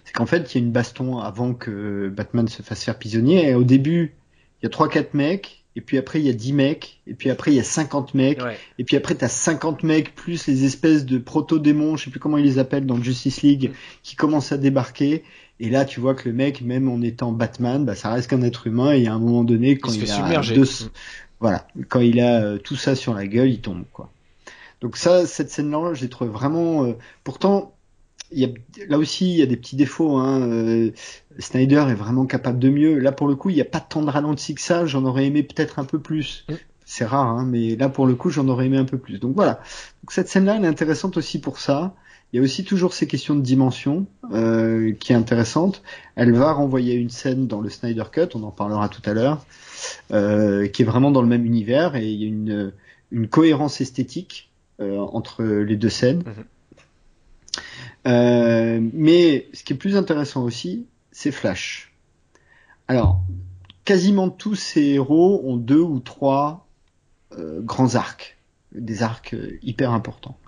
C'est 0.05 0.13
qu'en 0.13 0.27
fait 0.27 0.55
il 0.55 0.59
y 0.59 0.63
a 0.63 0.67
une 0.67 0.73
baston 0.73 1.19
avant 1.19 1.55
que 1.55 2.09
Batman 2.09 2.49
se 2.49 2.63
fasse 2.63 2.85
faire 2.85 2.99
prisonnier. 2.99 3.49
Et 3.49 3.55
au 3.55 3.65
début 3.65 4.15
il 4.61 4.65
y 4.65 4.67
a 4.67 4.71
trois 4.71 4.89
quatre 4.89 5.15
mecs 5.15 5.67
et 5.77 5.83
puis 5.83 5.99
après 5.99 6.21
il 6.21 6.27
y 6.27 6.31
a 6.31 6.33
10 6.33 6.55
mecs, 6.55 7.01
et 7.07 7.15
puis 7.15 7.29
après 7.31 7.53
il 7.53 7.57
y 7.57 7.61
a 7.61 7.65
50 7.65 8.15
mecs, 8.15 8.41
et 8.79 8.85
puis 8.85 8.97
après 8.97 9.15
t'as 9.15 9.29
50 9.29 9.83
mecs 9.83 10.15
plus 10.15 10.47
les 10.47 10.65
espèces 10.65 11.05
de 11.05 11.19
proto-démons, 11.19 11.97
je 11.97 12.05
sais 12.05 12.11
plus 12.11 12.19
comment 12.19 12.39
ils 12.39 12.47
les 12.47 12.59
appellent 12.59 12.87
dans 12.87 13.01
Justice 13.01 13.43
League, 13.43 13.73
qui 14.03 14.17
commencent 14.17 14.53
à 14.53 14.57
débarquer, 14.57 15.23
et 15.61 15.69
là 15.69 15.85
tu 15.85 16.01
vois 16.01 16.15
que 16.15 16.29
le 16.29 16.35
mec, 16.35 16.63
même 16.63 16.89
en 16.89 17.03
étant 17.03 17.31
Batman, 17.31 17.85
bah, 17.85 17.95
ça 17.95 18.11
reste 18.11 18.31
qu'un 18.31 18.41
être 18.41 18.67
humain, 18.67 18.93
et 18.93 19.07
à 19.07 19.13
un 19.13 19.19
moment 19.19 19.45
donné, 19.45 19.77
quand 19.77 19.93
il, 19.93 20.11
a 20.11 20.41
deux... 20.41 20.67
voilà, 21.41 21.69
quand 21.91 22.01
il 22.01 22.21
a 22.21 22.43
euh, 22.43 22.59
tout 22.59 22.77
ça 22.77 22.95
sur 22.95 23.13
la 23.13 23.27
gueule, 23.27 23.51
il 23.51 23.61
tombe 23.61 23.85
quoi. 23.93 24.11
Donc 24.81 24.97
ça, 24.97 25.27
cette 25.27 25.51
scène-là, 25.51 25.95
je 25.95 26.03
l'ai 26.03 26.09
trouvé 26.09 26.31
vraiment. 26.31 26.85
Euh, 26.85 26.93
pourtant, 27.25 27.75
il 28.33 28.41
y 28.41 28.45
a, 28.45 28.49
là 28.89 28.99
aussi, 28.99 29.31
il 29.31 29.39
y 29.39 29.43
a 29.43 29.47
des 29.47 29.57
petits 29.57 29.77
défauts. 29.77 30.17
Hein. 30.17 30.41
Euh, 30.43 30.91
Snyder 31.39 31.87
est 31.89 31.95
vraiment 31.95 32.27
capable 32.27 32.59
de 32.59 32.69
mieux. 32.69 32.99
Là, 32.99 33.13
pour 33.13 33.29
le 33.29 33.37
coup, 33.37 33.51
il 33.51 33.55
n'y 33.55 33.61
a 33.61 33.67
pas 33.67 33.81
tant 33.81 34.03
de 34.03 34.11
ralenti 34.11 34.55
que 34.55 34.61
ça. 34.61 34.87
J'en 34.87 35.05
aurais 35.05 35.27
aimé 35.27 35.43
peut-être 35.43 35.79
un 35.79 35.85
peu 35.85 35.99
plus. 36.01 36.45
Mm. 36.49 36.55
C'est 36.85 37.05
rare, 37.05 37.27
hein, 37.27 37.47
mais 37.49 37.75
là, 37.75 37.89
pour 37.89 38.07
le 38.07 38.15
coup, 38.15 38.31
j'en 38.31 38.47
aurais 38.49 38.67
aimé 38.67 38.77
un 38.77 38.85
peu 38.85 38.99
plus. 38.99 39.19
Donc 39.19 39.35
voilà. 39.35 39.61
Donc 40.03 40.13
cette 40.13 40.29
scène-là, 40.29 40.57
elle 40.57 40.65
est 40.65 40.69
intéressante 40.69 41.17
aussi 41.17 41.41
pour 41.41 41.59
ça. 41.59 41.95
Il 42.33 42.37
y 42.37 42.41
a 42.41 42.43
aussi 42.43 42.65
toujours 42.65 42.93
ces 42.93 43.07
questions 43.07 43.35
de 43.35 43.41
dimension 43.41 44.07
euh, 44.33 44.93
qui 44.93 45.13
est 45.13 45.17
intéressante. 45.17 45.83
Elle 46.17 46.33
va 46.33 46.53
renvoyer 46.53 46.95
une 46.95 47.11
scène 47.11 47.47
dans 47.47 47.61
le 47.61 47.71
Snyder 47.71 48.05
Cut, 48.11 48.29
on 48.35 48.43
en 48.43 48.51
parlera 48.51 48.89
tout 48.89 49.03
à 49.05 49.15
l'heure, 49.15 49.47
euh, 50.13 50.67
qui 50.67 50.83
est 50.83 50.85
vraiment 50.85 51.11
dans 51.11 51.23
le 51.23 51.29
même 51.29 51.47
univers 51.47 51.95
et 51.95 52.07
il 52.07 52.21
y 52.21 52.25
a 52.25 52.29
une, 52.29 52.73
une 53.13 53.29
cohérence 53.29 53.81
esthétique 53.81 54.51
euh, 54.81 54.99
entre 54.99 55.45
les 55.45 55.77
deux 55.77 55.89
scènes. 55.89 56.23
Mm-hmm. 56.23 56.45
Euh, 58.07 58.81
mais 58.93 59.49
ce 59.53 59.65
qui 59.65 59.73
est 59.73 59.77
plus 59.77 59.97
intéressant 59.97 60.45
aussi, 60.45 60.87
c'est 61.11 61.33
Flash. 61.33 61.93
Alors, 62.89 63.21
quasiment 63.85 64.29
tous 64.29 64.55
ces 64.55 64.83
héros 64.83 65.43
ont 65.45 65.57
deux 65.57 65.81
ou 65.81 65.99
trois 66.01 66.69
euh, 67.37 67.61
grands 67.61 67.97
arcs, 67.97 68.37
des 68.73 69.03
arcs 69.03 69.35
euh, 69.35 69.59
hyper 69.63 69.91
importants. 69.91 70.39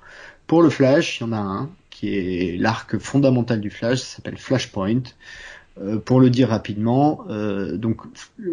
Pour 0.47 0.63
le 0.63 0.71
Flash, 0.71 1.21
il 1.21 1.25
y 1.25 1.27
en 1.27 1.33
a 1.33 1.39
un 1.39 1.71
qui 1.91 2.15
est 2.15 2.57
l'arc 2.57 2.97
fondamental 2.99 3.61
du 3.61 3.71
Flash, 3.71 3.99
ça 3.99 4.17
s'appelle 4.17 4.39
Flashpoint. 4.39 5.03
Euh, 5.81 5.99
pour 5.99 6.19
le 6.19 6.29
dire 6.29 6.49
rapidement, 6.49 7.25
euh, 7.29 7.77
donc 7.77 8.01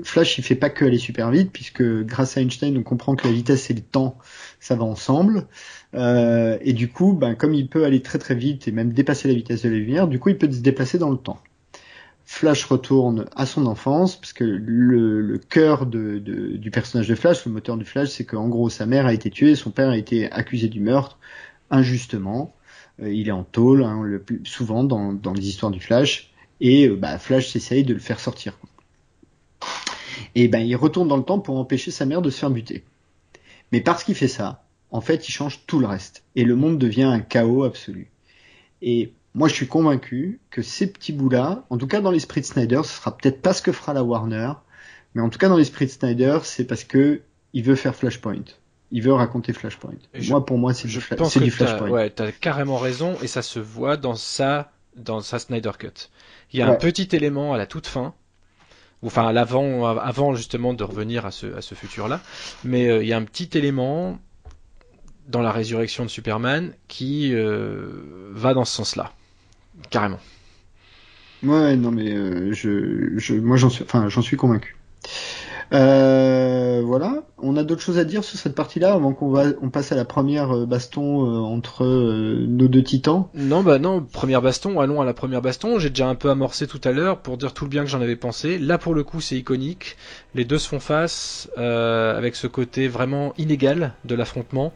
Flash 0.03 0.37
il 0.37 0.43
fait 0.43 0.55
pas 0.55 0.69
que 0.69 0.85
aller 0.85 0.99
super 0.99 1.31
vite 1.31 1.51
puisque 1.51 1.83
grâce 2.03 2.37
à 2.37 2.41
Einstein 2.41 2.77
on 2.77 2.83
comprend 2.83 3.15
que 3.15 3.27
la 3.27 3.33
vitesse 3.33 3.69
et 3.71 3.73
le 3.73 3.81
temps 3.81 4.17
ça 4.59 4.75
va 4.75 4.83
ensemble 4.83 5.47
euh, 5.95 6.57
et 6.61 6.73
du 6.73 6.87
coup 6.87 7.13
ben 7.13 7.33
comme 7.33 7.55
il 7.55 7.67
peut 7.67 7.83
aller 7.83 8.01
très 8.01 8.19
très 8.19 8.35
vite 8.35 8.67
et 8.67 8.71
même 8.71 8.93
dépasser 8.93 9.27
la 9.27 9.33
vitesse 9.33 9.63
de 9.63 9.69
la 9.69 9.77
lumière, 9.77 10.07
du 10.07 10.19
coup 10.19 10.29
il 10.29 10.37
peut 10.37 10.51
se 10.51 10.59
déplacer 10.59 10.99
dans 10.99 11.09
le 11.09 11.17
temps. 11.17 11.39
Flash 12.25 12.65
retourne 12.65 13.25
à 13.35 13.45
son 13.47 13.65
enfance 13.65 14.17
parce 14.19 14.33
que 14.33 14.43
le, 14.43 15.21
le 15.21 15.37
cœur 15.37 15.85
du 15.87 16.71
personnage 16.71 17.07
de 17.07 17.15
Flash, 17.15 17.45
le 17.45 17.51
moteur 17.51 17.77
du 17.77 17.85
Flash, 17.85 18.09
c'est 18.09 18.25
qu'en 18.25 18.49
gros 18.49 18.69
sa 18.69 18.85
mère 18.85 19.05
a 19.05 19.13
été 19.13 19.29
tuée, 19.31 19.55
son 19.55 19.71
père 19.71 19.89
a 19.89 19.97
été 19.97 20.31
accusé 20.31 20.67
du 20.67 20.79
meurtre 20.79 21.17
injustement. 21.71 22.55
il 22.99 23.27
est 23.27 23.31
en 23.31 23.43
tôle 23.43 23.83
hein, 23.83 24.03
le 24.03 24.19
plus 24.19 24.41
souvent 24.43 24.83
dans, 24.83 25.13
dans 25.13 25.33
les 25.33 25.47
histoires 25.47 25.71
du 25.71 25.79
Flash 25.79 26.34
et 26.61 26.87
euh, 26.87 26.95
bah, 26.95 27.17
Flash 27.17 27.51
s'essaye 27.51 27.83
de 27.83 27.93
le 27.93 27.99
faire 27.99 28.19
sortir. 28.19 28.57
Et 30.33 30.47
ben 30.47 30.59
il 30.59 30.75
retourne 30.75 31.07
dans 31.07 31.17
le 31.17 31.23
temps 31.23 31.39
pour 31.39 31.57
empêcher 31.57 31.91
sa 31.91 32.05
mère 32.05 32.21
de 32.21 32.29
se 32.29 32.39
faire 32.39 32.49
buter. 32.49 32.83
Mais 33.71 33.81
parce 33.81 34.03
qu'il 34.03 34.15
fait 34.15 34.27
ça, 34.27 34.63
en 34.91 35.01
fait, 35.01 35.27
il 35.27 35.31
change 35.31 35.61
tout 35.65 35.79
le 35.79 35.87
reste 35.87 36.23
et 36.35 36.43
le 36.43 36.55
monde 36.55 36.77
devient 36.77 37.03
un 37.03 37.19
chaos 37.19 37.63
absolu. 37.63 38.09
Et 38.81 39.13
moi, 39.33 39.47
je 39.47 39.53
suis 39.53 39.67
convaincu 39.67 40.39
que 40.49 40.61
ces 40.61 40.87
petits 40.87 41.11
bouts-là, 41.11 41.65
en 41.69 41.77
tout 41.77 41.87
cas 41.87 42.01
dans 42.01 42.11
l'esprit 42.11 42.41
de 42.41 42.45
Snyder, 42.45 42.81
ce 42.83 42.95
sera 42.95 43.17
peut-être 43.17 43.41
pas 43.41 43.53
ce 43.53 43.61
que 43.61 43.71
fera 43.71 43.93
la 43.93 44.03
Warner, 44.03 44.53
mais 45.13 45.21
en 45.21 45.29
tout 45.29 45.39
cas 45.39 45.49
dans 45.49 45.57
l'esprit 45.57 45.85
de 45.85 45.91
Snyder, 45.91 46.39
c'est 46.43 46.65
parce 46.65 46.83
que 46.83 47.21
il 47.53 47.63
veut 47.63 47.75
faire 47.75 47.95
Flashpoint. 47.95 48.43
Il 48.91 49.01
veut 49.01 49.13
raconter 49.13 49.51
Flashpoint. 49.53 49.95
moi, 50.29 50.45
pour 50.45 50.57
moi, 50.57 50.73
c'est 50.73 50.87
du, 50.87 50.93
du 50.93 51.51
Flashpoint. 51.51 51.89
Ouais, 51.89 52.09
t'as 52.09 52.31
carrément 52.31 52.77
raison, 52.77 53.15
et 53.21 53.27
ça 53.27 53.41
se 53.41 53.59
voit 53.59 53.97
dans 53.97 54.15
sa 54.15 54.71
dans 54.95 55.21
sa 55.21 55.39
Snyder 55.39 55.71
Cut. 55.77 56.09
Il 56.51 56.59
y 56.59 56.61
a 56.61 56.67
un 56.67 56.75
petit 56.75 57.09
élément 57.15 57.53
à 57.53 57.57
la 57.57 57.65
toute 57.65 57.87
fin, 57.87 58.13
enfin 59.03 59.27
à 59.27 59.33
l'avant, 59.33 59.85
avant 59.97 60.35
justement 60.35 60.73
de 60.73 60.83
revenir 60.83 61.25
à 61.25 61.31
ce, 61.31 61.53
à 61.55 61.61
ce 61.61 61.75
futur-là, 61.75 62.21
mais 62.63 62.87
euh, 62.87 63.03
il 63.03 63.07
y 63.07 63.13
a 63.13 63.17
un 63.17 63.23
petit 63.23 63.57
élément 63.57 64.19
dans 65.27 65.41
la 65.41 65.51
résurrection 65.51 66.03
de 66.05 66.09
Superman 66.09 66.73
qui 66.87 67.33
euh, 67.33 68.29
va 68.31 68.53
dans 68.53 68.65
ce 68.65 68.75
sens-là, 68.75 69.11
carrément. 69.89 70.19
Ouais, 71.43 71.75
non 71.75 71.91
mais 71.91 72.11
euh, 72.11 72.53
je, 72.53 73.17
je, 73.17 73.35
moi 73.35 73.57
j'en 73.57 73.69
suis, 73.69 73.83
enfin 73.83 74.07
j'en 74.09 74.21
suis 74.21 74.37
convaincu. 74.37 74.75
Euh, 75.73 76.81
voilà. 76.85 77.23
On 77.37 77.57
a 77.57 77.63
d'autres 77.63 77.81
choses 77.81 77.97
à 77.97 78.05
dire 78.05 78.23
sur 78.23 78.37
cette 78.37 78.55
partie-là 78.55 78.93
avant 78.93 79.13
qu'on 79.13 79.29
va 79.29 79.45
on 79.61 79.69
passe 79.69 79.91
à 79.91 79.95
la 79.95 80.05
première 80.05 80.55
euh, 80.55 80.65
baston 80.65 81.25
euh, 81.25 81.39
entre 81.39 81.85
nos 81.85 82.67
deux 82.67 82.83
titans? 82.83 83.27
Non, 83.33 83.63
bah 83.63 83.79
non, 83.79 84.01
première 84.01 84.41
baston. 84.41 84.79
Allons 84.79 85.01
à 85.01 85.05
la 85.05 85.13
première 85.13 85.41
baston. 85.41 85.79
J'ai 85.79 85.89
déjà 85.89 86.07
un 86.07 86.15
peu 86.15 86.29
amorcé 86.29 86.67
tout 86.67 86.81
à 86.83 86.91
l'heure 86.91 87.19
pour 87.19 87.37
dire 87.37 87.53
tout 87.53 87.65
le 87.65 87.69
bien 87.69 87.83
que 87.83 87.89
j'en 87.89 88.01
avais 88.01 88.15
pensé. 88.15 88.57
Là, 88.57 88.77
pour 88.77 88.93
le 88.93 89.03
coup, 89.03 89.21
c'est 89.21 89.35
iconique. 89.35 89.97
Les 90.33 90.45
deux 90.45 90.57
se 90.57 90.67
font 90.67 90.79
face 90.79 91.49
avec 91.57 92.35
ce 92.35 92.47
côté 92.47 92.87
vraiment 92.87 93.33
inégal 93.37 93.93
de 94.05 94.15
l'affrontement 94.15 94.73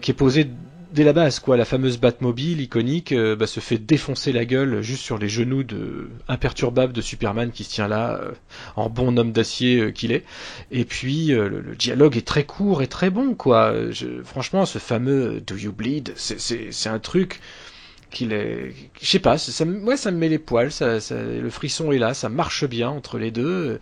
qui 0.00 0.10
est 0.10 0.14
posé 0.14 0.48
dès 0.92 1.04
la 1.04 1.12
base, 1.12 1.40
quoi. 1.40 1.56
La 1.56 1.64
fameuse 1.64 1.98
Batmobile 1.98 2.60
iconique 2.60 3.12
euh, 3.12 3.36
bah, 3.36 3.46
se 3.46 3.60
fait 3.60 3.78
défoncer 3.78 4.32
la 4.32 4.44
gueule 4.44 4.82
juste 4.82 5.02
sur 5.02 5.18
les 5.18 5.28
genoux 5.28 5.62
de 5.62 6.10
imperturbable 6.28 6.92
de 6.92 7.00
Superman 7.00 7.50
qui 7.50 7.64
se 7.64 7.70
tient 7.70 7.88
là 7.88 8.20
euh, 8.22 8.32
en 8.76 8.90
bon 8.90 9.16
homme 9.18 9.32
d'acier 9.32 9.80
euh, 9.80 9.90
qu'il 9.90 10.12
est. 10.12 10.24
Et 10.70 10.84
puis 10.84 11.28
le, 11.28 11.74
dialogue 11.76 12.16
est 12.16 12.26
très 12.26 12.44
court 12.44 12.82
et 12.82 12.86
très 12.86 13.10
bon, 13.10 13.34
quoi. 13.34 13.74
franchement, 14.24 14.66
ce 14.66 14.78
fameux 14.78 15.40
Do 15.40 15.56
you 15.56 15.72
bleed, 15.72 16.12
c'est 16.16 16.88
un 16.88 16.98
truc 16.98 17.40
qu'il 18.10 18.32
est, 18.32 18.74
je 19.00 19.06
sais 19.06 19.20
pas, 19.20 19.38
ça, 19.38 19.64
ouais, 19.64 19.96
ça 19.96 20.10
me 20.10 20.18
met 20.18 20.28
les 20.28 20.38
poils, 20.38 20.72
ça, 20.72 20.98
le 21.10 21.50
frisson 21.50 21.92
est 21.92 21.98
là, 21.98 22.12
ça 22.12 22.28
marche 22.28 22.64
bien 22.64 22.90
entre 22.90 23.18
les 23.18 23.30
deux 23.30 23.78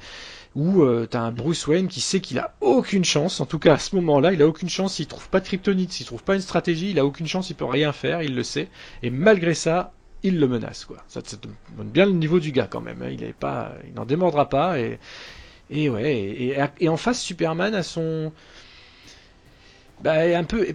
où 0.54 0.82
euh, 0.82 1.06
t'as 1.08 1.20
un 1.20 1.32
Bruce 1.32 1.66
Wayne 1.66 1.88
qui 1.88 2.00
sait 2.00 2.20
qu'il 2.20 2.38
a 2.38 2.54
aucune 2.60 3.04
chance, 3.04 3.40
en 3.40 3.46
tout 3.46 3.58
cas 3.58 3.74
à 3.74 3.78
ce 3.78 3.94
moment-là, 3.96 4.32
il 4.32 4.42
a 4.42 4.46
aucune 4.46 4.68
chance, 4.68 4.94
s'il 4.94 5.06
trouve 5.06 5.28
pas 5.28 5.40
de 5.40 5.46
kryptonite, 5.46 5.92
s'il 5.92 6.06
trouve 6.06 6.22
pas 6.22 6.34
une 6.34 6.40
stratégie, 6.40 6.90
il 6.90 6.98
a 6.98 7.04
aucune 7.04 7.26
chance, 7.26 7.50
il 7.50 7.54
peut 7.54 7.64
rien 7.64 7.92
faire, 7.92 8.22
il 8.22 8.34
le 8.34 8.42
sait, 8.42 8.68
et 9.02 9.10
malgré 9.10 9.54
ça, 9.54 9.92
il 10.22 10.40
le 10.40 10.48
menace, 10.48 10.84
quoi. 10.84 10.96
Ça, 11.06 11.22
te 11.22 11.36
donne 11.36 11.88
bien 11.88 12.06
le 12.06 12.12
niveau 12.12 12.40
du 12.40 12.52
gars 12.52 12.66
quand 12.66 12.80
même, 12.80 13.02
hein. 13.02 13.10
il 13.10 13.94
n'en 13.94 14.04
démordra 14.04 14.48
pas, 14.48 14.78
et, 14.78 15.90
ouais, 15.90 16.56
et 16.80 16.88
en 16.88 16.96
face, 16.96 17.20
Superman 17.20 17.74
a 17.74 17.82
son, 17.82 18.32
bah, 20.02 20.38
un 20.38 20.44
peu 20.44 20.66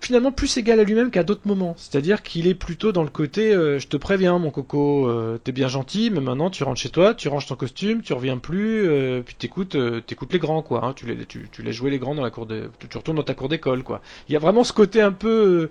finalement 0.00 0.32
plus 0.32 0.56
égal 0.56 0.80
à 0.80 0.84
lui-même 0.84 1.10
qu'à 1.10 1.22
d'autres 1.22 1.46
moments. 1.46 1.74
C'est-à-dire 1.76 2.22
qu'il 2.22 2.46
est 2.46 2.54
plutôt 2.54 2.92
dans 2.92 3.04
le 3.04 3.10
côté 3.10 3.54
euh, 3.54 3.78
je 3.78 3.86
te 3.86 3.96
préviens 3.96 4.38
mon 4.38 4.50
coco, 4.50 5.08
euh, 5.08 5.38
t'es 5.42 5.52
bien 5.52 5.68
gentil, 5.68 6.10
mais 6.10 6.20
maintenant 6.20 6.50
tu 6.50 6.64
rentres 6.64 6.80
chez 6.80 6.88
toi, 6.88 7.14
tu 7.14 7.28
ranges 7.28 7.46
ton 7.46 7.54
costume, 7.54 8.02
tu 8.02 8.12
reviens 8.12 8.38
plus, 8.38 8.88
euh, 8.88 9.22
puis 9.22 9.34
t'écoutes 9.36 9.76
t'écoutes 10.06 10.32
les 10.32 10.38
grands 10.38 10.62
quoi. 10.62 10.84
Hein, 10.84 10.94
tu 10.94 11.06
les 11.06 11.24
tu, 11.26 11.48
tu 11.50 11.62
les 11.62 11.98
grands 11.98 12.14
dans 12.14 12.22
la 12.22 12.30
cour 12.30 12.46
tu 12.46 12.98
retournes 12.98 13.16
dans 13.16 13.22
ta 13.22 13.34
cour 13.34 13.48
d'école 13.48 13.82
quoi. 13.82 14.00
Il 14.28 14.32
y 14.32 14.36
a 14.36 14.40
vraiment 14.40 14.64
ce 14.64 14.72
côté 14.72 15.00
un 15.00 15.12
peu 15.12 15.70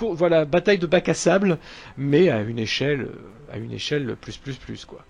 voilà 0.00 0.44
bataille 0.44 0.78
de 0.78 0.86
bac 0.86 1.08
à 1.08 1.14
sable, 1.14 1.58
mais 1.98 2.30
à 2.30 2.40
une 2.40 2.58
échelle 2.58 3.08
à 3.52 3.58
une 3.58 3.72
échelle 3.72 4.16
plus 4.20 4.38
plus 4.38 4.56
plus 4.56 4.84
quoi. 4.84 5.04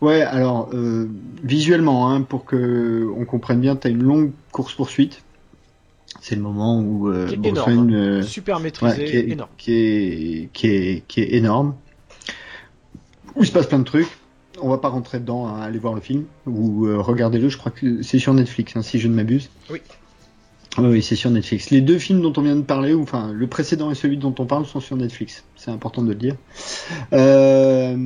Ouais, 0.00 0.22
alors 0.22 0.70
euh, 0.74 1.08
visuellement, 1.42 2.10
hein, 2.10 2.22
pour 2.22 2.44
que 2.44 3.08
on 3.16 3.24
comprenne 3.24 3.60
bien, 3.60 3.76
tu 3.76 3.88
as 3.88 3.90
une 3.90 4.02
longue 4.02 4.32
course 4.52 4.74
poursuite. 4.74 5.22
C'est 6.20 6.34
le 6.34 6.40
moment 6.40 6.80
où 6.80 7.08
euh, 7.08 7.26
qui 7.26 7.34
est 7.48 7.58
hein. 7.58 7.88
euh, 7.90 8.22
super 8.22 8.60
maîtrisé, 8.60 9.04
qui 9.04 9.16
est, 9.16 9.28
énorme, 9.30 9.50
qui 9.56 9.72
est, 9.72 10.48
qui 10.52 10.66
est, 10.68 11.04
qui 11.06 11.20
est 11.20 11.34
énorme. 11.34 11.74
Où 13.36 13.42
il 13.42 13.46
se 13.46 13.52
passe 13.52 13.66
plein 13.66 13.78
de 13.78 13.84
trucs. 13.84 14.08
On 14.60 14.68
va 14.68 14.78
pas 14.78 14.88
rentrer 14.88 15.20
dedans, 15.20 15.46
hein, 15.46 15.60
aller 15.60 15.78
voir 15.78 15.94
le 15.94 16.00
film 16.00 16.24
ou 16.46 16.86
euh, 16.86 16.98
regardez-le. 16.98 17.48
Je 17.48 17.56
crois 17.56 17.70
que 17.70 18.02
c'est 18.02 18.18
sur 18.18 18.34
Netflix, 18.34 18.74
hein, 18.76 18.82
si 18.82 18.98
je 18.98 19.06
ne 19.06 19.14
m'abuse. 19.14 19.50
Oui. 19.70 19.80
Oui, 20.78 21.02
c'est 21.02 21.16
sur 21.16 21.30
Netflix. 21.30 21.70
Les 21.70 21.80
deux 21.80 21.98
films 21.98 22.20
dont 22.20 22.32
on 22.36 22.42
vient 22.42 22.56
de 22.56 22.62
parler, 22.62 22.94
ou 22.94 23.02
enfin 23.02 23.32
le 23.32 23.46
précédent 23.46 23.90
et 23.90 23.94
celui 23.94 24.16
dont 24.16 24.34
on 24.38 24.46
parle, 24.46 24.66
sont 24.66 24.80
sur 24.80 24.96
Netflix. 24.96 25.44
C'est 25.56 25.70
important 25.70 26.02
de 26.02 26.08
le 26.08 26.14
dire. 26.14 26.36
Euh, 27.12 27.96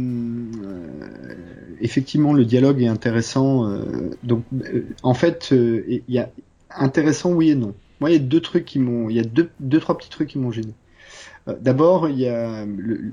effectivement, 1.82 2.32
le 2.32 2.44
dialogue 2.44 2.80
est 2.82 2.88
intéressant. 2.88 3.68
Euh, 3.68 4.10
donc, 4.22 4.44
euh, 4.54 4.86
en 5.02 5.14
fait, 5.14 5.50
euh, 5.52 5.84
il 5.88 6.14
y 6.14 6.18
a 6.18 6.30
intéressant 6.70 7.32
oui 7.32 7.50
et 7.50 7.54
non. 7.54 7.74
Moi, 8.00 8.10
il 8.10 8.12
y 8.14 8.16
a 8.16 8.20
deux 8.20 8.40
trucs 8.40 8.64
qui 8.64 8.78
m'ont, 8.78 9.10
il 9.10 9.16
y 9.16 9.20
a 9.20 9.24
deux, 9.24 9.50
deux 9.60 9.80
trois 9.80 9.98
petits 9.98 10.08
trucs 10.08 10.28
qui 10.28 10.38
m'ont 10.38 10.50
gêné. 10.50 10.72
D'abord, 11.60 12.08
il 12.08 12.20
y 12.20 12.28
a, 12.28 12.64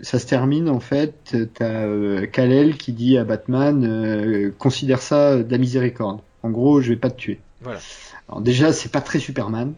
ça 0.03 0.19
se 0.19 0.27
termine 0.27 0.69
en 0.69 0.79
fait. 0.79 1.35
T'as 1.55 1.87
euh, 1.87 2.27
Kal-El 2.27 2.77
qui 2.77 2.93
dit 2.93 3.17
à 3.17 3.23
Batman, 3.23 4.53
considère 4.59 5.01
ça 5.01 5.41
de 5.41 5.51
la 5.51 5.57
miséricorde. 5.57 6.19
En 6.43 6.51
gros, 6.51 6.79
je 6.79 6.89
vais 6.89 6.95
pas 6.95 7.09
te 7.09 7.15
tuer. 7.15 7.39
Voilà. 7.61 7.79
Alors 8.27 8.41
déjà, 8.41 8.71
c'est 8.71 8.91
pas 8.91 9.01
très 9.01 9.17
Superman. 9.17 9.73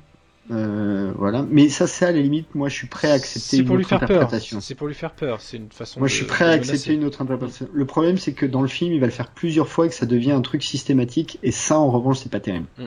Euh, 0.51 1.13
voilà. 1.17 1.45
Mais 1.49 1.69
ça, 1.69 1.87
c'est 1.87 2.05
à 2.05 2.11
la 2.11 2.19
limite, 2.19 2.53
moi, 2.55 2.67
je 2.67 2.75
suis 2.75 2.87
prêt 2.87 3.09
à 3.09 3.13
accepter 3.13 3.57
une 3.57 3.71
autre 3.71 3.93
interprétation. 3.93 4.59
C'est 4.59 4.75
pour 4.75 4.87
lui 4.87 4.93
faire 4.93 5.13
peur. 5.13 5.39
C'est 5.41 5.57
une 5.57 5.71
façon. 5.71 5.99
Moi, 5.99 6.07
je 6.09 6.15
suis 6.15 6.25
prêt 6.25 6.45
à 6.45 6.49
accepter 6.49 6.93
une 6.93 7.05
autre 7.05 7.21
interprétation. 7.21 7.67
Le 7.71 7.85
problème, 7.85 8.17
c'est 8.17 8.33
que 8.33 8.45
dans 8.45 8.61
le 8.61 8.67
film, 8.67 8.93
il 8.93 8.99
va 8.99 9.05
le 9.05 9.11
faire 9.11 9.29
plusieurs 9.29 9.67
fois 9.67 9.85
et 9.85 9.89
que 9.89 9.95
ça 9.95 10.05
devient 10.05 10.31
un 10.31 10.41
truc 10.41 10.63
systématique. 10.63 11.39
Et 11.43 11.51
ça, 11.51 11.79
en 11.79 11.89
revanche, 11.89 12.19
c'est 12.19 12.31
pas 12.31 12.39
terrible. 12.39 12.67
Mm. 12.77 12.85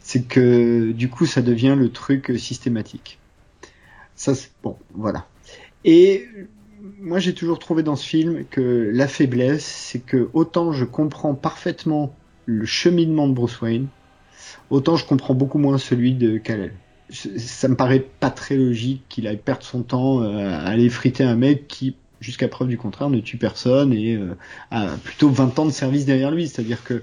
C'est 0.00 0.26
que 0.26 0.92
du 0.92 1.08
coup, 1.08 1.26
ça 1.26 1.42
devient 1.42 1.74
le 1.76 1.90
truc 1.90 2.32
systématique. 2.38 3.18
Ça, 4.14 4.34
c'est 4.34 4.50
bon, 4.62 4.76
voilà. 4.94 5.26
Et 5.84 6.26
moi, 7.00 7.18
j'ai 7.18 7.34
toujours 7.34 7.58
trouvé 7.58 7.82
dans 7.82 7.96
ce 7.96 8.06
film 8.06 8.44
que 8.50 8.90
la 8.92 9.08
faiblesse, 9.08 9.64
c'est 9.64 9.98
que 9.98 10.28
autant 10.32 10.72
je 10.72 10.84
comprends 10.84 11.34
parfaitement 11.34 12.14
le 12.46 12.64
cheminement 12.64 13.28
de 13.28 13.34
Bruce 13.34 13.60
Wayne, 13.60 13.88
autant 14.70 14.96
je 14.96 15.04
comprends 15.04 15.34
beaucoup 15.34 15.58
moins 15.58 15.78
celui 15.78 16.14
de 16.14 16.38
Kal-El 16.38 16.72
ça 17.10 17.68
me 17.68 17.76
paraît 17.76 18.04
pas 18.20 18.30
très 18.30 18.56
logique 18.56 19.02
qu'il 19.08 19.26
aille 19.26 19.36
perdre 19.36 19.62
son 19.62 19.82
temps 19.82 20.22
euh, 20.22 20.50
à 20.50 20.68
aller 20.68 20.88
friter 20.88 21.24
un 21.24 21.36
mec 21.36 21.68
qui, 21.68 21.94
jusqu'à 22.20 22.48
preuve 22.48 22.68
du 22.68 22.78
contraire, 22.78 23.10
ne 23.10 23.20
tue 23.20 23.36
personne 23.36 23.92
et 23.92 24.16
euh, 24.16 24.36
a 24.70 24.88
plutôt 25.04 25.30
20 25.30 25.58
ans 25.58 25.66
de 25.66 25.70
service 25.70 26.04
derrière 26.04 26.30
lui. 26.30 26.48
C'est-à-dire 26.48 26.82
que 26.82 27.02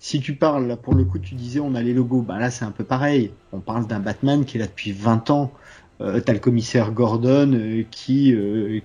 si 0.00 0.20
tu 0.20 0.34
parles, 0.34 0.66
là, 0.66 0.76
pour 0.76 0.94
le 0.94 1.04
coup, 1.04 1.18
tu 1.18 1.34
disais 1.34 1.60
on 1.60 1.74
a 1.74 1.82
les 1.82 1.94
logos, 1.94 2.22
bah 2.22 2.38
là 2.38 2.50
c'est 2.50 2.64
un 2.64 2.70
peu 2.70 2.84
pareil. 2.84 3.30
On 3.52 3.60
parle 3.60 3.86
d'un 3.86 4.00
Batman 4.00 4.44
qui 4.44 4.56
est 4.56 4.60
là 4.60 4.66
depuis 4.66 4.92
20 4.92 5.30
ans. 5.30 5.52
Euh, 6.00 6.20
T'as 6.20 6.32
le 6.32 6.38
commissaire 6.38 6.92
Gordon 6.92 7.52
euh, 7.52 7.84
qui 7.90 8.34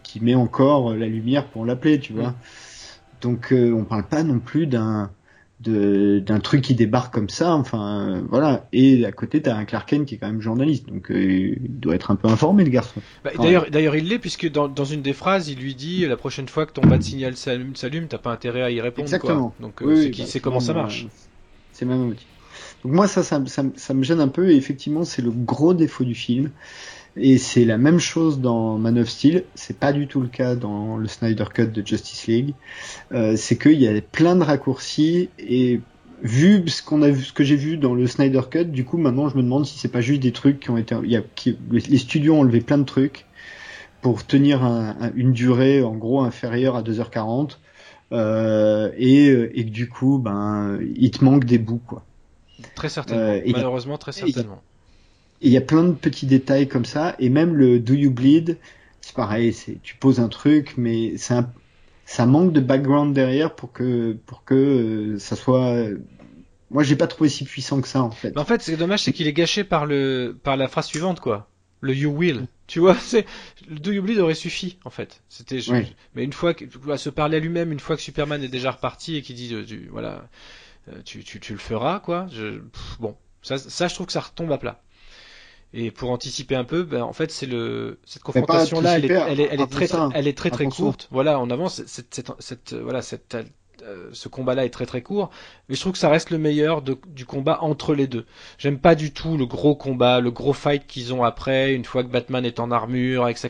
qui 0.04 0.20
met 0.20 0.36
encore 0.36 0.94
la 0.94 1.08
lumière 1.08 1.48
pour 1.48 1.66
l'appeler, 1.66 2.00
tu 2.00 2.14
vois. 2.14 2.36
Donc 3.22 3.52
on 3.52 3.86
parle 3.86 4.04
pas 4.04 4.24
non 4.24 4.40
plus 4.40 4.68
d'un 4.68 5.10
d'un 5.70 6.40
truc 6.40 6.62
qui 6.62 6.76
débarque 6.76 7.14
comme 7.14 7.30
ça, 7.30 7.54
enfin 7.54 8.24
voilà. 8.30 8.68
Et 8.74 9.06
à 9.06 9.12
côté, 9.12 9.42
t'as 9.42 9.56
un 9.56 9.66
Clark 9.66 9.90
Kent 9.90 10.06
qui 10.06 10.16
est 10.16 10.18
quand 10.18 10.28
même 10.28 10.42
journaliste, 10.42 10.88
donc 10.88 11.12
euh, 11.12 11.56
il 11.62 11.80
doit 11.80 11.96
être 11.96 12.12
un 12.12 12.16
peu 12.16 12.28
informé 12.28 12.64
le 12.64 12.70
garçon. 12.70 13.02
Bah, 13.24 13.32
d'ailleurs, 13.38 13.70
d'ailleurs, 13.70 13.96
il 13.96 14.08
l'est 14.08 14.20
puisque 14.20 14.50
dans, 14.50 14.68
dans, 14.68 14.86
une 14.86 15.02
des 15.02 15.14
phrases, 15.14 15.50
il 15.50 15.60
lui 15.60 15.76
dit 15.76 16.06
la 16.06 16.18
prochaine 16.18 16.48
fois 16.48 16.66
que 16.66 16.74
ton 16.74 16.82
bas 16.82 16.98
de 16.98 17.04
signal 17.04 17.36
s'allume, 17.36 18.08
t'as 18.08 18.18
pas 18.18 18.32
intérêt 18.32 18.62
à 18.62 18.72
y 18.72 18.82
répondre. 18.82 19.08
Exactement. 19.08 19.54
Quoi. 19.58 19.68
Donc 19.68 19.82
euh, 19.82 20.12
c'est 20.14 20.40
bah, 20.40 20.40
comment 20.44 20.60
ça 20.60 20.74
marche. 20.74 21.08
C'est 21.72 21.86
même 21.86 22.08
outil. 22.08 22.26
Donc 22.84 22.94
moi 22.94 23.08
ça, 23.08 23.24
ça, 23.24 23.42
ça, 23.48 23.64
ça, 23.76 23.94
me 23.94 24.04
gêne 24.04 24.20
un 24.20 24.28
peu 24.28 24.52
et 24.52 24.56
effectivement 24.56 25.04
c'est 25.04 25.22
le 25.22 25.32
gros 25.32 25.74
défaut 25.74 26.04
du 26.04 26.16
film. 26.16 26.52
Et 27.18 27.38
c'est 27.38 27.64
la 27.64 27.78
même 27.78 28.00
chose 28.00 28.42
dans 28.42 28.78
Man 28.78 29.00
of 29.00 29.10
Steel, 29.10 29.46
c'est 29.56 29.80
pas 29.80 29.94
du 29.94 30.08
tout 30.08 30.20
le 30.20 30.28
cas 30.28 30.56
dans 30.56 30.98
le 30.98 31.08
Snyder 31.08 31.46
Cut 31.54 31.68
de 31.68 31.86
Justice 31.86 32.28
League. 32.28 32.54
Euh, 33.14 33.36
c'est 33.38 33.58
qu'il 33.58 33.82
y 33.82 33.88
a 33.88 34.02
plein 34.02 34.36
de 34.36 34.44
raccourcis 34.44 35.30
et 35.40 35.80
vu 36.22 36.68
ce 36.68 36.84
qu'on 36.84 37.02
a 37.02 37.10
vu, 37.10 37.24
ce 37.24 37.32
que 37.32 37.44
j'ai 37.44 37.56
vu 37.56 37.78
dans 37.78 37.94
le 37.94 38.06
Snyder 38.08 38.42
Cut, 38.50 38.66
du 38.66 38.84
coup 38.84 38.98
maintenant 38.98 39.30
je 39.30 39.38
me 39.38 39.44
demande 39.44 39.66
si 39.66 39.78
c'est 39.78 39.92
pas 39.92 40.02
juste 40.02 40.22
des 40.22 40.32
trucs 40.32 40.60
qui 40.60 40.70
ont 40.70 40.78
été, 40.78 40.96
il 41.04 41.12
y 41.12 41.16
a, 41.16 41.22
qui, 41.36 41.58
les 41.72 41.98
studios 41.98 42.36
ont 42.36 42.42
enlevé 42.42 42.62
plein 42.62 42.78
de 42.78 42.84
trucs 42.84 43.26
pour 44.02 44.26
tenir 44.26 44.64
un, 44.64 45.12
une 45.16 45.32
durée 45.32 45.84
en 45.84 45.96
gros 45.96 46.22
inférieure 46.22 46.76
à 46.76 46.84
2h40 46.84 47.58
euh, 48.12 48.92
et, 48.98 49.28
et 49.28 49.66
que 49.66 49.72
du 49.72 49.90
coup 49.90 50.20
ben 50.20 50.80
il 50.96 51.12
te 51.12 51.24
manque 51.24 51.46
des 51.46 51.58
bouts 51.58 51.82
quoi. 51.86 52.04
Très 52.76 52.90
certainement, 52.90 53.24
euh, 53.24 53.42
malheureusement 53.48 53.98
très 53.98 54.12
certainement 54.12 54.62
il 55.42 55.52
y 55.52 55.58
a 55.58 55.62
plein 55.62 55.84
de 55.84 55.94
petits 55.94 56.26
détails 56.26 56.68
comme 56.68 56.86
ça, 56.86 57.16
et 57.20 57.30
même 57.30 57.56
le 57.56 57.80
Do 57.80 57.94
You 57.94 58.12
Bleed, 58.12 58.58
c'est 59.02 59.16
pareil, 59.16 59.54
c'est 59.54 59.80
tu 59.84 59.96
poses 59.96 60.20
un 60.20 60.30
truc, 60.30 60.74
mais 60.78 61.18
c'est 61.18 61.36
ça 62.06 62.26
manque 62.26 62.54
de 62.54 62.60
background 62.60 63.14
derrière 63.14 63.56
pour 63.56 63.72
que 63.72 64.14
pour 64.26 64.44
que 64.44 64.56
euh, 64.56 65.20
ça 65.20 65.36
soit. 65.36 65.76
Moi, 66.72 66.84
j'ai 66.84 66.96
pas 66.96 67.08
trouvé 67.08 67.30
si 67.30 67.46
puissant 67.46 67.82
que 67.82 67.88
ça 67.88 68.02
en 68.02 68.12
fait. 68.12 68.38
en 68.38 68.46
fait, 68.46 68.62
c'est 68.62 68.78
dommage, 68.78 69.04
c'est 69.04 69.14
qu'il 69.14 69.28
est 69.28 69.34
gâché 69.34 69.64
par 69.64 69.86
le 69.86 70.38
par 70.44 70.58
la 70.58 70.68
phrase 70.68 70.88
suivante 70.88 71.20
quoi. 71.20 71.50
Le 71.82 71.94
You 71.94 72.12
Will. 72.12 72.48
Tu 72.68 72.80
vois, 72.80 72.96
c'est 72.96 73.26
le 73.70 73.80
Do 73.80 73.92
You 73.92 74.02
Bleed 74.02 74.20
aurait 74.20 74.36
suffi 74.36 74.78
en 74.86 74.90
fait. 74.90 75.22
C'était 75.30 75.60
mais 76.16 76.24
une 76.24 76.34
fois 76.34 76.54
que 76.54 76.66
à 76.92 76.98
se 76.98 77.10
parler 77.10 77.38
à 77.38 77.40
lui-même, 77.40 77.72
une 77.72 77.80
fois 77.80 77.96
que 77.96 78.02
Superman 78.02 78.44
est 78.44 78.50
déjà 78.50 78.72
reparti 78.72 79.18
et 79.18 79.22
qu'il 79.22 79.36
dit 79.36 79.54
euh, 79.54 79.66
voilà, 79.92 80.28
euh, 80.90 81.02
tu, 81.04 81.24
tu, 81.24 81.40
tu 81.40 81.54
le 81.54 81.60
feras 81.60 82.00
quoi. 82.00 82.28
Je, 82.32 82.62
bon, 83.00 83.16
ça, 83.42 83.58
ça 83.58 83.88
je 83.88 83.94
trouve 83.94 84.08
que 84.08 84.14
ça 84.14 84.22
retombe 84.22 84.52
à 84.52 84.58
plat. 84.58 84.82
Et 85.74 85.92
pour 85.92 86.12
anticiper 86.12 86.56
un 86.56 86.64
peu, 86.64 86.84
ben, 86.84 87.04
en 87.04 87.14
fait, 87.14 87.32
c'est 87.32 87.46
le 87.46 88.00
cette 88.06 88.24
confrontation 88.24 88.80
là, 88.80 88.98
elle 88.98 89.06
est, 89.06 89.14
elle 89.14 89.40
est, 89.40 89.50
elle 89.52 89.62
est 89.62 89.68
très, 89.68 89.88
elle 90.14 90.28
est 90.28 90.38
très 90.38 90.50
très 90.50 90.68
courte. 90.68 91.10
Voilà, 91.12 91.40
on 91.40 91.50
avance. 91.50 91.84
Cette, 91.86 92.14
cette, 92.14 92.32
cette, 92.40 92.74
voilà 92.74 93.02
cette 93.02 93.36
euh, 93.84 94.10
ce 94.14 94.28
combat-là 94.28 94.66
est 94.66 94.70
très 94.70 94.86
très 94.86 95.02
court, 95.02 95.30
mais 95.70 95.76
je 95.76 95.82
trouve 95.82 95.94
que 95.94 96.00
ça 96.00 96.10
reste 96.10 96.30
le 96.30 96.38
meilleur 96.38 96.82
du 96.82 97.26
combat 97.26 97.60
entre 97.62 97.94
les 97.94 98.08
deux. 98.08 98.26
J'aime 98.58 98.80
pas 98.80 98.96
du 98.96 99.12
tout 99.12 99.38
le 99.38 99.46
gros 99.46 99.76
combat, 99.76 100.20
le 100.20 100.32
gros 100.32 100.54
fight 100.54 100.86
qu'ils 100.88 101.14
ont 101.14 101.24
après, 101.24 101.74
une 101.74 101.86
fois 101.86 102.04
que 102.04 102.10
Batman 102.10 102.46
est 102.46 102.60
en 102.60 102.72
armure, 102.72 103.24
avec 103.24 103.38
sa, 103.38 103.50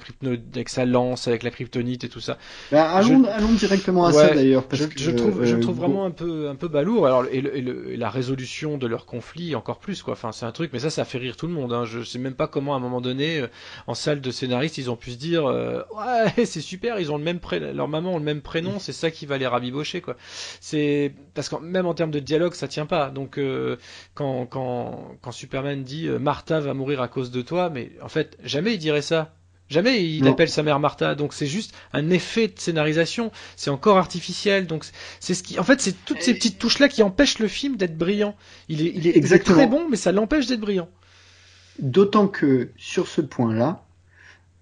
avec 0.53 0.69
sa 0.69 0.85
lance, 0.85 1.27
avec 1.27 1.43
la 1.43 1.51
kryptonite 1.51 2.03
et 2.03 2.09
tout 2.09 2.19
ça. 2.19 2.37
Bah, 2.71 2.89
allons, 2.91 3.25
allons, 3.25 3.53
directement 3.53 4.05
à 4.05 4.13
ça 4.13 4.33
d'ailleurs. 4.33 4.63
Je, 4.71 4.85
je, 4.95 5.11
trouve, 5.11 5.45
je 5.45 5.55
euh, 5.55 5.59
trouve 5.59 5.77
vraiment 5.77 6.05
un 6.05 6.11
peu, 6.11 6.49
un 6.49 6.55
peu 6.55 6.67
balourd. 6.67 7.05
Alors, 7.05 7.25
et, 7.31 7.37
et, 7.37 7.97
la 7.97 8.09
résolution 8.09 8.77
de 8.77 8.87
leur 8.87 9.05
conflit 9.05 9.55
encore 9.55 9.79
plus, 9.79 10.01
quoi. 10.01 10.13
Enfin, 10.13 10.31
c'est 10.31 10.45
un 10.45 10.51
truc, 10.51 10.71
mais 10.73 10.79
ça, 10.79 10.89
ça 10.89 11.05
fait 11.05 11.17
rire 11.17 11.37
tout 11.37 11.47
le 11.47 11.53
monde. 11.53 11.73
Hein. 11.73 11.85
Je 11.85 12.03
sais 12.03 12.19
même 12.19 12.35
pas 12.35 12.47
comment, 12.47 12.73
à 12.73 12.77
un 12.77 12.81
moment 12.81 13.01
donné, 13.01 13.39
euh, 13.39 13.47
en 13.87 13.93
salle 13.93 14.21
de 14.21 14.31
scénaristes, 14.31 14.77
ils 14.77 14.89
ont 14.89 14.95
pu 14.95 15.11
se 15.11 15.17
dire, 15.17 15.45
ouais, 15.45 16.45
c'est 16.45 16.61
super, 16.61 16.99
ils 16.99 17.11
ont 17.11 17.17
le 17.17 17.23
même 17.23 17.39
prénom, 17.39 17.73
leur 17.73 17.87
maman 17.87 18.13
ont 18.13 18.19
le 18.19 18.23
même 18.23 18.41
prénom, 18.41 18.79
c'est 18.79 18.93
ça 18.93 19.11
qui 19.11 19.25
va 19.25 19.37
les 19.37 19.47
rabibocher, 19.47 20.01
quoi. 20.01 20.14
C'est 20.61 21.13
parce 21.33 21.49
que 21.49 21.55
même 21.57 21.85
en 21.85 21.93
termes 21.93 22.11
de 22.11 22.19
dialogue, 22.19 22.53
ça 22.53 22.67
tient 22.67 22.85
pas. 22.85 23.09
Donc 23.09 23.37
euh, 23.37 23.77
quand, 24.13 24.45
quand, 24.45 25.17
quand 25.21 25.31
Superman 25.31 25.83
dit 25.83 26.07
euh, 26.07 26.19
Martha 26.19 26.59
va 26.59 26.73
mourir 26.73 27.01
à 27.01 27.07
cause 27.07 27.31
de 27.31 27.41
toi, 27.41 27.69
mais 27.69 27.91
en 28.01 28.09
fait 28.09 28.37
jamais 28.43 28.73
il 28.73 28.79
dirait 28.79 29.01
ça. 29.01 29.33
Jamais 29.67 30.05
il 30.05 30.27
appelle 30.27 30.49
sa 30.49 30.61
mère 30.61 30.79
Martha, 30.79 31.15
donc 31.15 31.33
c'est 31.33 31.47
juste 31.47 31.73
un 31.91 32.11
effet 32.11 32.49
de 32.49 32.53
scénarisation. 32.57 33.31
C'est 33.55 33.71
encore 33.71 33.97
artificiel, 33.97 34.67
donc 34.67 34.85
c'est 35.19 35.33
ce 35.33 35.41
qui, 35.41 35.57
en 35.57 35.63
fait, 35.63 35.81
c'est 35.81 35.95
toutes 36.05 36.21
ces 36.21 36.35
petites 36.35 36.59
touches 36.59 36.77
là 36.77 36.87
qui 36.87 37.01
empêchent 37.01 37.39
le 37.39 37.47
film 37.47 37.75
d'être 37.75 37.97
brillant. 37.97 38.35
Il 38.69 38.85
est, 38.85 38.91
il 38.93 39.07
est, 39.07 39.39
très 39.39 39.65
bon, 39.65 39.87
mais 39.89 39.97
ça 39.97 40.11
l'empêche 40.11 40.45
d'être 40.45 40.59
brillant. 40.59 40.87
D'autant 41.79 42.27
que 42.27 42.69
sur 42.77 43.07
ce 43.07 43.21
point-là, 43.21 43.83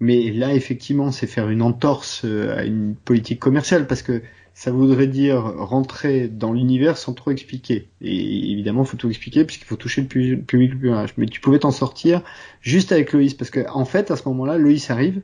mais 0.00 0.30
là 0.30 0.54
effectivement, 0.54 1.12
c'est 1.12 1.26
faire 1.26 1.50
une 1.50 1.62
entorse 1.62 2.22
euh, 2.24 2.56
à 2.56 2.64
une 2.64 2.94
politique 2.94 3.40
commerciale 3.40 3.86
parce 3.86 4.02
que 4.02 4.22
ça 4.54 4.70
voudrait 4.70 5.08
dire 5.08 5.42
rentrer 5.42 6.28
dans 6.28 6.52
l'univers 6.52 6.96
sans 6.96 7.12
trop 7.12 7.32
expliquer. 7.32 7.90
Et 8.00 8.52
évidemment, 8.52 8.84
faut 8.84 8.96
tout 8.96 9.08
expliquer 9.08 9.44
puisqu'il 9.44 9.66
faut 9.66 9.76
toucher 9.76 10.02
le 10.02 10.06
public 10.06 10.72
le 10.72 10.78
plus 10.78 10.90
large. 10.90 11.12
Mais 11.16 11.26
tu 11.26 11.40
pouvais 11.40 11.58
t'en 11.58 11.72
sortir 11.72 12.22
juste 12.60 12.92
avec 12.92 13.12
Loïs 13.12 13.34
parce 13.34 13.50
que 13.50 13.68
en 13.68 13.84
fait, 13.84 14.12
à 14.12 14.16
ce 14.16 14.28
moment-là, 14.28 14.56
Loïs 14.56 14.88
arrive. 14.90 15.22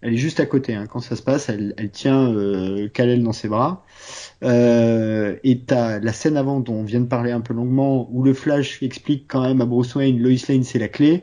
Elle 0.00 0.14
est 0.14 0.18
juste 0.18 0.40
à 0.40 0.46
côté. 0.46 0.74
Hein. 0.74 0.86
Quand 0.86 1.00
ça 1.00 1.16
se 1.16 1.22
passe, 1.22 1.48
elle, 1.48 1.74
elle 1.76 1.90
tient 1.90 2.32
euh, 2.32 2.88
Kal-El 2.88 3.22
dans 3.22 3.32
ses 3.32 3.48
bras. 3.48 3.84
Euh, 4.42 5.36
et 5.44 5.60
t'as 5.60 6.00
la 6.00 6.12
scène 6.12 6.36
avant 6.36 6.60
dont 6.60 6.74
on 6.74 6.84
vient 6.84 7.00
de 7.00 7.06
parler 7.06 7.30
un 7.30 7.40
peu 7.40 7.54
longuement, 7.54 8.08
où 8.12 8.22
le 8.22 8.34
Flash 8.34 8.82
explique 8.82 9.26
quand 9.28 9.42
même 9.42 9.60
à 9.60 9.64
Bruce 9.64 9.94
Wayne, 9.94 10.20
Lois 10.20 10.32
Lane 10.48 10.64
c'est 10.64 10.80
la 10.80 10.88
clé, 10.88 11.22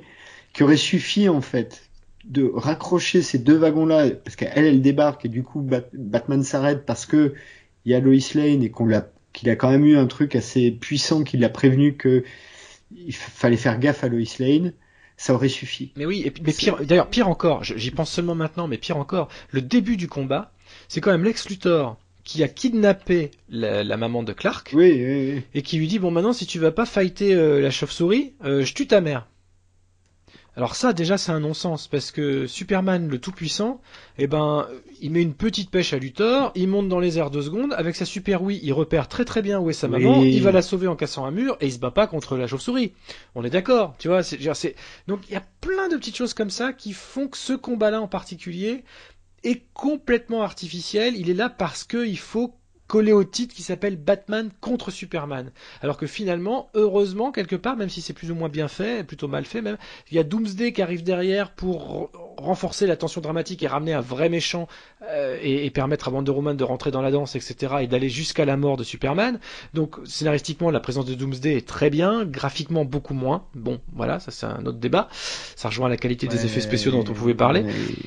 qui 0.53 0.63
aurait 0.63 0.77
suffi 0.77 1.27
en 1.27 1.41
fait 1.41 1.88
de 2.29 2.51
raccrocher 2.53 3.21
ces 3.21 3.39
deux 3.39 3.57
wagons-là, 3.57 4.11
parce 4.11 4.35
qu'elle, 4.35 4.65
elle 4.65 4.81
débarque 4.81 5.25
et 5.25 5.29
du 5.29 5.43
coup 5.43 5.67
Batman 5.93 6.43
s'arrête 6.43 6.85
parce 6.85 7.05
que 7.05 7.33
il 7.85 7.91
y 7.91 7.95
a 7.95 7.99
Lois 7.99 8.15
Lane 8.35 8.61
et 8.63 8.69
qu'on 8.69 8.85
l'a, 8.85 9.09
qu'il 9.33 9.49
a 9.49 9.55
quand 9.55 9.69
même 9.69 9.85
eu 9.85 9.97
un 9.97 10.05
truc 10.05 10.35
assez 10.35 10.71
puissant 10.71 11.23
qui 11.23 11.37
l'a 11.37 11.49
prévenu 11.49 11.95
que 11.95 12.23
il 12.91 13.15
fallait 13.15 13.57
faire 13.57 13.79
gaffe 13.79 14.03
à 14.03 14.07
Lois 14.07 14.21
Lane. 14.39 14.73
Ça 15.17 15.33
aurait 15.33 15.49
suffi. 15.49 15.91
Mais 15.97 16.05
oui, 16.05 16.23
et, 16.25 16.33
mais 16.41 16.53
pire, 16.53 16.77
d'ailleurs 16.85 17.09
pire 17.09 17.27
encore, 17.27 17.65
j'y 17.65 17.91
pense 17.91 18.09
seulement 18.09 18.35
maintenant, 18.35 18.69
mais 18.69 18.77
pire 18.77 18.95
encore, 18.95 19.27
le 19.51 19.61
début 19.61 19.97
du 19.97 20.07
combat, 20.07 20.53
c'est 20.87 21.01
quand 21.01 21.11
même 21.11 21.25
Lex 21.25 21.49
Luthor 21.49 21.97
qui 22.23 22.43
a 22.43 22.47
kidnappé 22.47 23.31
la, 23.49 23.97
maman 23.97 24.23
de 24.23 24.31
Clark 24.33 24.71
oui, 24.73 24.91
oui, 24.91 25.33
oui. 25.33 25.41
et 25.55 25.61
qui 25.61 25.77
lui 25.77 25.87
dit 25.87 25.99
bon 25.99 26.11
maintenant 26.11 26.31
si 26.31 26.45
tu 26.45 26.59
vas 26.59 26.71
pas 26.71 26.85
fighter 26.85 27.33
euh, 27.33 27.59
la 27.59 27.71
chauve-souris, 27.71 28.33
euh, 28.45 28.63
je 28.63 28.73
tue 28.73 28.87
ta 28.87 29.01
mère. 29.01 29.27
Alors 30.55 30.75
ça 30.75 30.93
déjà 30.93 31.17
c'est 31.17 31.31
un 31.31 31.39
non-sens 31.39 31.87
parce 31.87 32.11
que 32.11 32.47
Superman 32.47 33.07
le 33.07 33.19
tout-puissant, 33.19 33.81
eh 34.17 34.27
ben 34.27 34.67
il 35.01 35.11
met 35.11 35.21
une 35.21 35.33
petite 35.33 35.69
pêche 35.69 35.93
à 35.93 35.97
Luthor, 35.99 36.51
il 36.55 36.67
monte 36.67 36.89
dans 36.89 36.99
les 36.99 37.17
airs 37.17 37.31
deux 37.31 37.43
secondes, 37.43 37.73
avec 37.73 37.95
sa 37.95 38.05
super 38.05 38.41
oui 38.41 38.59
il 38.63 38.73
repère 38.73 39.07
très 39.07 39.25
très 39.25 39.41
bien 39.41 39.59
où 39.59 39.69
est 39.69 39.73
sa 39.73 39.87
maman, 39.87 40.21
il 40.23 40.41
va 40.41 40.51
la 40.51 40.61
sauver 40.61 40.87
en 40.87 40.95
cassant 40.95 41.25
un 41.25 41.31
mur 41.31 41.55
et 41.61 41.67
il 41.67 41.71
se 41.73 41.79
bat 41.79 41.91
pas 41.91 42.07
contre 42.07 42.35
la 42.35 42.47
chauve-souris. 42.47 42.93
On 43.35 43.43
est 43.45 43.49
d'accord, 43.49 43.95
tu 43.99 44.07
vois, 44.07 44.23
c'est 44.23 44.75
donc 45.07 45.21
il 45.29 45.33
y 45.33 45.37
a 45.37 45.43
plein 45.61 45.87
de 45.87 45.95
petites 45.95 46.17
choses 46.17 46.33
comme 46.33 46.49
ça 46.49 46.73
qui 46.73 46.93
font 46.93 47.27
que 47.27 47.37
ce 47.37 47.53
combat-là 47.53 48.01
en 48.01 48.07
particulier 48.07 48.83
est 49.43 49.63
complètement 49.73 50.41
artificiel, 50.41 51.15
il 51.15 51.29
est 51.29 51.35
là 51.35 51.49
parce 51.49 51.85
qu'il 51.85 52.19
faut 52.19 52.58
collé 52.89 53.13
au 53.13 53.23
titre 53.23 53.53
qui 53.53 53.61
s'appelle 53.61 53.95
Batman 53.95 54.49
contre 54.61 54.89
Superman. 54.89 55.51
Alors 55.81 55.95
que 55.95 56.07
finalement, 56.07 56.69
heureusement, 56.73 57.31
quelque 57.31 57.55
part, 57.55 57.77
même 57.77 57.87
si 57.87 58.01
c'est 58.01 58.13
plus 58.13 58.31
ou 58.31 58.35
moins 58.35 58.49
bien 58.49 58.67
fait, 58.67 59.05
plutôt 59.05 59.27
mal 59.27 59.45
fait 59.45 59.61
même, 59.61 59.77
il 60.09 60.17
y 60.17 60.19
a 60.19 60.23
Doomsday 60.23 60.73
qui 60.73 60.81
arrive 60.81 61.03
derrière 61.03 61.51
pour 61.51 62.09
renforcer 62.37 62.87
la 62.87 62.95
tension 62.95 63.21
dramatique 63.21 63.61
et 63.61 63.67
ramener 63.67 63.93
un 63.93 64.01
vrai 64.01 64.27
méchant 64.27 64.67
euh, 65.03 65.37
et, 65.41 65.69
permettre 65.69 66.07
à 66.07 66.11
Wonder 66.11 66.31
Woman 66.31 66.57
de 66.57 66.63
rentrer 66.63 66.89
dans 66.89 67.03
la 67.03 67.11
danse, 67.11 67.35
etc. 67.35 67.75
et 67.81 67.87
d'aller 67.87 68.09
jusqu'à 68.09 68.43
la 68.43 68.57
mort 68.57 68.75
de 68.75 68.83
Superman. 68.83 69.39
Donc 69.75 69.97
scénaristiquement, 70.05 70.71
la 70.71 70.79
présence 70.79 71.05
de 71.05 71.13
Doomsday 71.13 71.57
est 71.57 71.67
très 71.67 71.91
bien, 71.91 72.25
graphiquement 72.25 72.85
beaucoup 72.85 73.13
moins. 73.13 73.45
Bon, 73.53 73.79
voilà, 73.93 74.19
ça 74.19 74.31
c'est 74.31 74.47
un 74.47 74.65
autre 74.65 74.79
débat. 74.79 75.09
Ça 75.55 75.69
rejoint 75.69 75.89
la 75.89 75.97
qualité 75.97 76.25
des 76.25 76.43
effets 76.43 76.61
spéciaux 76.61 76.91
dont 76.91 77.05
on 77.07 77.13
pouvait 77.13 77.35
parler. 77.35 77.65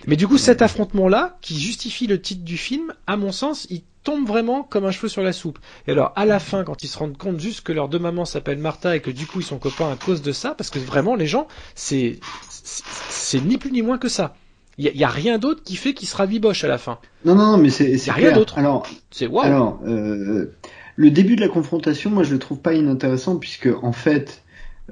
Mais 0.09 0.17
du 0.17 0.27
coup, 0.27 0.39
cet 0.39 0.61
affrontement-là, 0.61 1.39
qui 1.41 1.61
justifie 1.61 2.09
le 2.09 2.21
titre 2.21 2.43
du 2.43 2.57
film, 2.57 2.93
à 3.07 3.17
mon 3.17 3.31
sens, 3.31 3.69
il 3.71 3.85
tombe 4.05 4.27
vraiment 4.27 4.63
comme 4.63 4.85
un 4.85 4.91
cheveu 4.91 5.09
sur 5.09 5.23
la 5.23 5.33
soupe. 5.33 5.59
Et 5.87 5.93
alors, 5.93 6.13
à 6.17 6.25
la 6.25 6.39
fin, 6.39 6.65
quand 6.65 6.83
ils 6.83 6.89
se 6.89 6.99
rendent 6.99 7.17
compte 7.17 7.41
juste 7.41 7.63
que 7.63 7.73
leurs 7.73 7.89
deux 7.89 7.99
mamans 7.99 8.25
s'appellent 8.25 8.59
Martha 8.59 8.97
et 8.97 9.01
que 9.01 9.11
du 9.11 9.27
coup 9.27 9.41
ils 9.41 9.47
sont 9.47 9.59
copains 9.59 9.91
à 9.91 9.97
cause 9.97 10.23
de 10.23 10.33
ça, 10.33 10.55
parce 10.55 10.71
que 10.71 10.79
vraiment 10.79 11.15
les 11.15 11.27
gens, 11.27 11.47
c'est 11.75 12.19
c'est 12.51 13.41
ni 13.41 13.59
plus 13.59 13.73
ni 13.73 13.83
moins 13.83 13.99
que 13.99 14.09
ça. 14.09 14.35
Il 14.79 14.87
y, 14.87 15.05
a 15.05 15.09
rien 15.09 15.37
d'autre 15.37 15.63
qui 15.63 15.77
fait 15.77 15.93
qu'il 15.93 16.09
sera 16.09 16.25
viboche 16.25 16.65
à 16.65 16.69
la 16.69 16.79
fin. 16.79 16.99
Non, 17.27 17.35
non, 17.35 17.53
non, 17.53 17.59
mais 17.59 17.69
c'est 17.69 18.11
rien 18.11 18.33
d'autre. 18.33 18.59
Alors, 18.59 18.87
c'est 19.11 19.27
wow. 19.27 19.43
Alors, 19.43 19.81
euh, 19.87 20.57
le 20.97 21.11
début 21.11 21.37
de 21.37 21.43
la 21.43 21.49
confrontation, 21.49 22.11
moi, 22.11 22.23
je 22.23 22.33
le 22.33 22.39
trouve 22.39 22.59
pas 22.59 22.73
inintéressant 22.73 23.37
puisque 23.37 23.69
en 23.83 23.93
fait, 23.93 24.42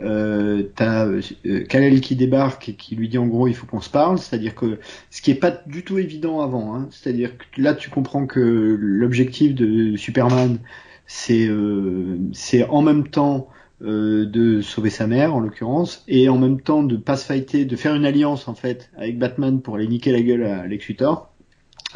euh, 0.02 0.64
t'as 0.74 1.06
euh, 1.06 1.20
Kalel 1.68 2.01
qui 2.01 2.16
débarque 2.16 2.68
et 2.68 2.74
qui 2.74 2.97
lui 2.97 3.09
dit 3.09 3.18
en 3.18 3.27
gros 3.27 3.48
il 3.48 3.55
faut 3.55 3.66
qu'on 3.66 3.81
se 3.81 3.90
parle, 3.90 4.18
c'est-à-dire 4.18 4.55
que 4.55 4.78
ce 5.10 5.22
qui 5.22 5.31
est 5.31 5.36
pas 5.36 5.51
du 5.66 5.85
tout 5.85 5.98
évident 5.98 6.40
avant, 6.40 6.74
hein, 6.74 6.89
c'est-à-dire 6.90 7.36
que 7.36 7.60
là 7.60 7.74
tu 7.74 7.90
comprends 7.90 8.27
que 8.27 8.77
l'objectif 8.81 9.55
de 9.55 9.97
Superman 9.97 10.59
c'est 11.06 11.48
euh, 11.48 12.18
c'est 12.32 12.64
en 12.68 12.82
même 12.82 13.09
temps 13.09 13.48
euh, 13.82 14.27
de 14.27 14.60
sauver 14.62 14.90
sa 14.90 15.09
mère 15.09 15.35
en 15.35 15.40
l'occurrence 15.40 16.05
et 16.06 16.28
en 16.28 16.39
même 16.39 16.60
temps 16.60 16.85
de 16.85 16.97
pas 16.97 17.16
se 17.16 17.24
fighter, 17.24 17.64
de 17.64 17.77
faire 17.77 17.97
une 17.97 18.05
alliance 18.05 18.47
en 18.47 18.55
fait 18.55 18.90
avec 18.97 19.18
Batman 19.18 19.60
pour 19.60 19.74
aller 19.74 19.89
niquer 19.89 20.12
la 20.12 20.20
gueule 20.20 20.44
à 20.44 20.66
Lex 20.68 20.86
Luthor. 20.86 21.32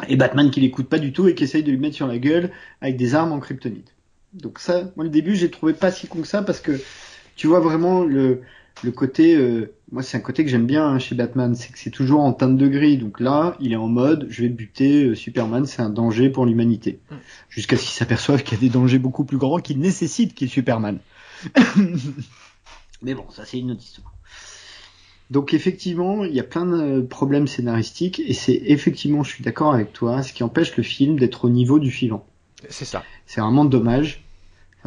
Et 0.09 0.17
Batman 0.17 0.51
qui 0.51 0.59
l'écoute 0.59 0.89
pas 0.89 0.99
du 0.99 1.13
tout 1.13 1.29
et 1.29 1.35
qui 1.35 1.45
essaye 1.45 1.63
de 1.63 1.71
lui 1.71 1.77
mettre 1.77 1.95
sur 1.95 2.07
la 2.07 2.17
gueule 2.17 2.51
avec 2.81 2.97
des 2.97 3.15
armes 3.15 3.31
en 3.31 3.39
kryptonite. 3.39 3.95
Donc 4.33 4.59
ça, 4.59 4.91
moi 4.97 5.05
le 5.05 5.09
début 5.09 5.35
j'ai 5.35 5.49
trouvé 5.49 5.71
pas 5.71 5.91
si 5.91 6.07
con 6.07 6.21
que 6.21 6.27
ça 6.27 6.41
parce 6.41 6.59
que 6.59 6.73
tu 7.35 7.47
vois 7.47 7.59
vraiment 7.59 8.03
le, 8.03 8.41
le 8.83 8.91
côté, 8.91 9.35
euh, 9.35 9.73
moi 9.91 10.03
c'est 10.03 10.17
un 10.17 10.21
côté 10.21 10.43
que 10.43 10.49
j'aime 10.49 10.65
bien 10.65 10.85
hein, 10.87 10.99
chez 10.99 11.15
Batman, 11.15 11.55
c'est 11.55 11.71
que 11.71 11.79
c'est 11.79 11.91
toujours 11.91 12.21
en 12.21 12.33
teinte 12.33 12.57
de 12.57 12.67
gris. 12.67 12.97
Donc 12.97 13.19
là, 13.19 13.55
il 13.59 13.73
est 13.73 13.77
en 13.77 13.87
mode, 13.87 14.27
je 14.29 14.43
vais 14.43 14.49
buter 14.49 15.05
euh, 15.05 15.15
Superman, 15.15 15.65
c'est 15.65 15.81
un 15.81 15.89
danger 15.89 16.29
pour 16.29 16.45
l'humanité. 16.45 16.99
Mm. 17.09 17.15
Jusqu'à 17.49 17.77
ce 17.77 17.83
qu'il 17.83 17.91
s'aperçoive 17.91 18.43
qu'il 18.43 18.57
y 18.57 18.57
a 18.57 18.61
des 18.61 18.69
dangers 18.69 18.99
beaucoup 18.99 19.23
plus 19.23 19.37
grands 19.37 19.59
qui 19.59 19.75
nécessitent 19.75 20.33
qu'il 20.33 20.49
Superman. 20.49 20.99
Mais 23.01 23.13
bon, 23.13 23.25
ça 23.31 23.45
c'est 23.45 23.59
une 23.59 23.71
autre 23.71 23.83
histoire. 23.83 24.13
Donc 25.31 25.53
effectivement, 25.53 26.23
il 26.23 26.33
y 26.33 26.39
a 26.39 26.43
plein 26.43 26.65
de 26.65 27.01
problèmes 27.01 27.47
scénaristiques 27.47 28.19
et 28.19 28.33
c'est 28.33 28.61
effectivement, 28.65 29.23
je 29.23 29.31
suis 29.31 29.43
d'accord 29.43 29.73
avec 29.73 29.91
toi, 29.91 30.21
ce 30.21 30.33
qui 30.33 30.43
empêche 30.43 30.75
le 30.77 30.83
film 30.83 31.17
d'être 31.17 31.45
au 31.45 31.49
niveau 31.49 31.79
du 31.79 31.89
suivant. 31.89 32.25
C'est 32.69 32.85
ça. 32.85 33.03
C'est 33.25 33.41
vraiment 33.41 33.65
dommage 33.65 34.24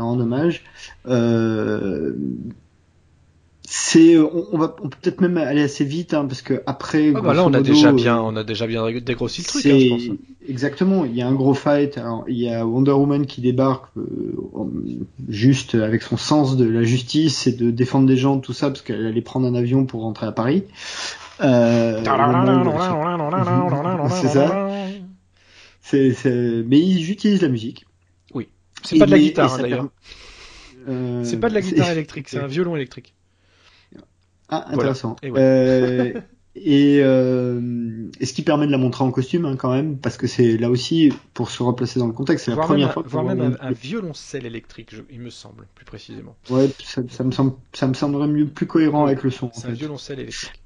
en 0.02 0.18
hommage. 0.18 0.64
Euh, 1.06 2.12
c'est, 3.70 4.16
on, 4.16 4.56
va, 4.56 4.74
on 4.82 4.88
peut 4.88 4.96
peut-être 5.02 5.20
même 5.20 5.36
aller 5.36 5.60
assez 5.60 5.84
vite, 5.84 6.14
hein, 6.14 6.24
parce 6.24 6.40
que 6.40 6.62
après. 6.64 7.12
Ah 7.14 7.20
bah 7.20 7.34
là, 7.34 7.44
on 7.44 7.52
a 7.52 7.60
déjà 7.60 7.92
bien, 7.92 8.18
on 8.18 8.34
a 8.34 8.42
déjà 8.42 8.66
bien 8.66 8.82
dégrossi 9.00 9.42
le 9.42 9.46
truc, 9.46 9.66
hein, 9.66 9.78
je 9.78 9.88
pense. 9.88 10.16
Exactement. 10.48 11.04
Il 11.04 11.14
y 11.14 11.20
a 11.20 11.28
un 11.28 11.34
gros 11.34 11.52
fight. 11.52 12.00
il 12.28 12.38
y 12.38 12.48
a 12.48 12.64
Wonder 12.66 12.92
Woman 12.92 13.26
qui 13.26 13.42
débarque 13.42 13.84
euh, 13.98 14.32
juste 15.28 15.74
avec 15.74 16.00
son 16.00 16.16
sens 16.16 16.56
de 16.56 16.66
la 16.66 16.82
justice 16.82 17.46
et 17.46 17.52
de 17.52 17.70
défendre 17.70 18.06
des 18.06 18.16
gens, 18.16 18.38
tout 18.38 18.54
ça, 18.54 18.68
parce 18.68 18.80
qu'elle 18.80 19.06
allait 19.06 19.20
prendre 19.20 19.46
un 19.46 19.54
avion 19.54 19.84
pour 19.84 20.00
rentrer 20.00 20.26
à 20.26 20.32
Paris. 20.32 20.64
Euh, 21.42 22.02
c'est 24.10 24.28
ça. 24.28 24.70
C'est, 25.82 26.64
mais 26.66 26.80
ils 26.80 27.10
utilisent 27.10 27.42
la 27.42 27.48
musique. 27.48 27.84
C'est 28.88 28.98
pas 28.98 29.06
de 29.06 29.10
la 29.10 29.18
guitare 29.18 29.54
hein, 29.54 29.58
d'ailleurs. 29.60 29.88
Euh, 30.88 31.22
c'est 31.24 31.38
pas 31.38 31.50
de 31.50 31.54
la 31.54 31.60
guitare 31.60 31.90
électrique, 31.90 32.28
c'est 32.28 32.38
un 32.38 32.46
violon 32.46 32.74
électrique. 32.76 33.14
Ah, 34.48 34.66
intéressant. 34.70 35.16
Et, 35.22 35.30
euh, 35.36 36.14
et, 36.54 37.00
euh, 37.02 38.08
et, 38.18 38.24
ce 38.24 38.32
qui 38.32 38.40
permet 38.40 38.66
de 38.66 38.72
la 38.72 38.78
montrer 38.78 39.04
en 39.04 39.10
costume 39.10 39.44
hein, 39.44 39.56
quand 39.56 39.70
même, 39.70 39.98
parce 39.98 40.16
que 40.16 40.26
c'est 40.26 40.56
là 40.56 40.70
aussi 40.70 41.12
pour 41.34 41.50
se 41.50 41.62
replacer 41.62 41.98
dans 41.98 42.06
le 42.06 42.14
contexte, 42.14 42.46
c'est 42.46 42.52
la 42.52 42.56
première 42.56 42.94
fois. 42.94 43.02
Voir 43.06 43.24
même 43.24 43.58
un, 43.60 43.72
violoncelle 43.72 44.46
électrique, 44.46 44.94
il 45.10 45.20
me 45.20 45.28
semble 45.28 45.66
plus 45.74 45.84
précisément. 45.84 46.34
Ouais, 46.48 46.70
ça, 46.82 47.02
ça, 47.10 47.24
me 47.24 47.30
semble, 47.30 47.52
ça 47.74 47.86
me 47.86 47.92
semblerait 47.92 48.28
mieux, 48.28 48.46
plus 48.46 48.66
cohérent 48.66 49.04
avec 49.04 49.22
le 49.22 49.30
son. 49.30 49.50
C'est 49.52 49.68
un 49.68 49.72
violoncelle 49.72 50.20
électrique. 50.20 50.62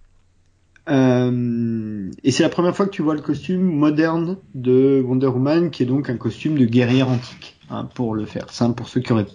Euh, 0.88 2.10
et 2.24 2.30
c'est 2.32 2.42
la 2.42 2.48
première 2.48 2.74
fois 2.74 2.86
que 2.86 2.90
tu 2.90 3.02
vois 3.02 3.14
le 3.14 3.20
costume 3.20 3.62
moderne 3.62 4.38
de 4.54 5.02
Wonder 5.04 5.28
Woman, 5.28 5.70
qui 5.70 5.82
est 5.82 5.86
donc 5.86 6.10
un 6.10 6.16
costume 6.16 6.58
de 6.58 6.64
guerrière 6.64 7.08
antique. 7.08 7.58
Hein, 7.72 7.88
pour 7.94 8.14
le 8.14 8.26
faire 8.26 8.50
simple, 8.50 8.74
pour 8.74 8.88
ceux 8.88 9.00
qui 9.00 9.12
auraient 9.12 9.26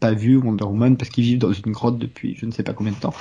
pas 0.00 0.12
vu 0.12 0.36
Wonder 0.36 0.64
Woman 0.64 0.96
parce 0.96 1.10
qu'ils 1.10 1.24
vivent 1.24 1.38
dans 1.38 1.52
une 1.52 1.72
grotte 1.72 1.98
depuis 1.98 2.36
je 2.36 2.46
ne 2.46 2.50
sais 2.50 2.62
pas 2.62 2.74
combien 2.74 2.92
de 2.92 2.98
temps. 2.98 3.14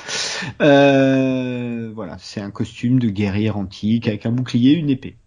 Euh, 0.61 1.91
voilà, 1.95 2.17
c'est 2.19 2.41
un 2.41 2.51
costume 2.51 2.99
de 2.99 3.09
guerrière 3.09 3.57
antique 3.57 4.07
avec 4.07 4.25
un 4.25 4.31
bouclier, 4.31 4.73
une 4.73 4.89
épée. 4.89 5.17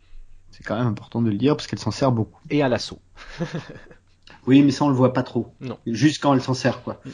C'est 0.51 0.65
quand 0.65 0.77
même 0.77 0.86
important 0.86 1.23
de 1.23 1.31
le 1.31 1.36
dire 1.36 1.56
parce 1.56 1.66
qu'elle 1.66 1.78
s'en 1.78 1.90
sert 1.90 2.12
beaucoup. 2.12 2.40
Et 2.51 2.62
un 2.62 2.69
lasso. 2.69 2.98
oui, 4.49 4.62
mais 4.62 4.70
ça 4.70 4.87
on 4.87 4.89
le 4.89 4.95
voit 4.95 5.12
pas 5.12 5.23
trop. 5.23 5.53
Non. 5.61 5.77
Juste 5.87 6.23
quand 6.23 6.33
elle 6.33 6.41
s'en 6.41 6.55
sert 6.55 6.83
quoi. 6.83 7.01
Mm. 7.05 7.11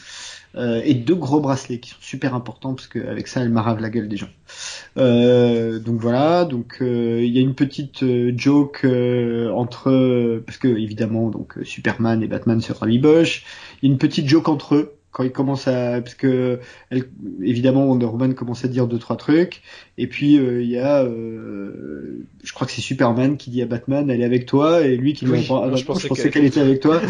Euh, 0.56 0.81
et 0.85 0.94
deux 0.94 1.16
gros 1.16 1.40
bracelets 1.40 1.81
qui 1.81 1.90
sont 1.90 1.97
super 2.01 2.32
importants 2.32 2.74
parce 2.74 2.86
qu'avec 2.86 3.27
ça 3.27 3.40
elle 3.40 3.51
marave 3.51 3.81
la 3.81 3.90
gueule 3.90 4.09
des 4.09 4.16
gens. 4.16 4.28
Euh, 4.98 5.81
donc 5.81 6.01
voilà, 6.01 6.44
donc 6.44 6.78
euh, 6.81 7.20
il 7.24 7.32
y 7.35 7.39
a 7.39 7.40
une 7.40 7.56
petite 7.56 8.05
euh, 8.05 8.32
joke 8.36 8.86
entre 9.52 10.40
parce 10.47 10.59
que 10.59 10.69
évidemment 10.69 11.28
donc 11.28 11.59
Superman 11.65 12.23
et 12.23 12.28
Batman 12.28 12.61
se 12.61 12.73
rabibochent. 12.73 13.44
Il 13.82 13.89
y 13.89 13.90
a 13.90 13.93
une 13.93 13.98
petite 13.98 14.28
joke 14.28 14.48
entre 14.48 14.77
eux 14.77 14.94
quand 15.15 15.23
il 15.23 15.31
commence 15.31 15.69
à 15.69 16.01
parce 16.01 16.16
que 16.16 16.59
elle, 16.91 17.09
évidemment 17.41 17.86
Wonder 17.86 18.07
Woman 18.07 18.35
commence 18.35 18.65
à 18.65 18.69
dire 18.69 18.89
deux 18.89 18.99
trois 18.99 19.16
trucs. 19.16 19.62
Et 19.97 20.09
puis 20.09 20.39
euh, 20.39 20.61
il 20.61 20.69
y 20.69 20.77
a 20.77 21.05
euh, 21.05 22.27
je 22.43 22.53
crois 22.53 22.66
que 22.66 22.73
c'est 22.73 22.81
Superman 22.81 23.36
qui 23.36 23.51
dit 23.51 23.62
à 23.62 23.66
Batman 23.66 24.11
elle 24.11 24.20
est 24.20 24.24
avec 24.24 24.45
toi 24.45 24.82
et 24.82 24.97
lui 24.97 25.12
qui 25.12 25.24
lui 25.24 25.39
répond 25.39 25.62
ah, 25.62 25.77
je, 25.77 25.85
pensais 25.85 26.31
qu'elle 26.31 26.45
était 26.45 26.61
avec 26.61 26.81
toi. 26.81 27.01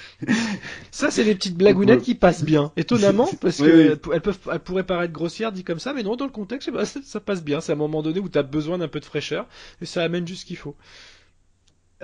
ça 0.90 1.10
c'est 1.10 1.24
des 1.24 1.34
petites 1.34 1.58
blagounettes 1.58 2.00
qui 2.00 2.14
passent 2.14 2.44
bien. 2.44 2.72
Étonnamment 2.78 3.28
parce 3.42 3.58
que 3.58 3.98
Elles, 4.10 4.22
peuvent 4.22 4.38
elles 4.50 4.60
pourraient 4.60 4.86
paraître 4.86 5.12
grossières 5.12 5.52
dit 5.52 5.64
comme 5.64 5.78
ça 5.78 5.92
mais 5.92 6.02
non 6.02 6.16
dans 6.16 6.24
le 6.24 6.32
contexte 6.32 6.70
bah, 6.72 6.86
ça, 6.86 7.20
passe 7.20 7.44
bien. 7.44 7.60
C'est 7.60 7.72
un 7.72 7.76
moment 7.76 8.02
donné 8.02 8.20
où 8.20 8.30
tu 8.30 8.38
as 8.38 8.42
besoin 8.42 8.78
d'un 8.78 8.88
peu 8.88 9.00
de 9.00 9.04
fraîcheur 9.04 9.46
et 9.82 9.84
ça 9.84 10.02
amène 10.02 10.26
juste 10.26 10.40
ce 10.40 10.46
qu'il 10.46 10.56
faut 10.56 10.76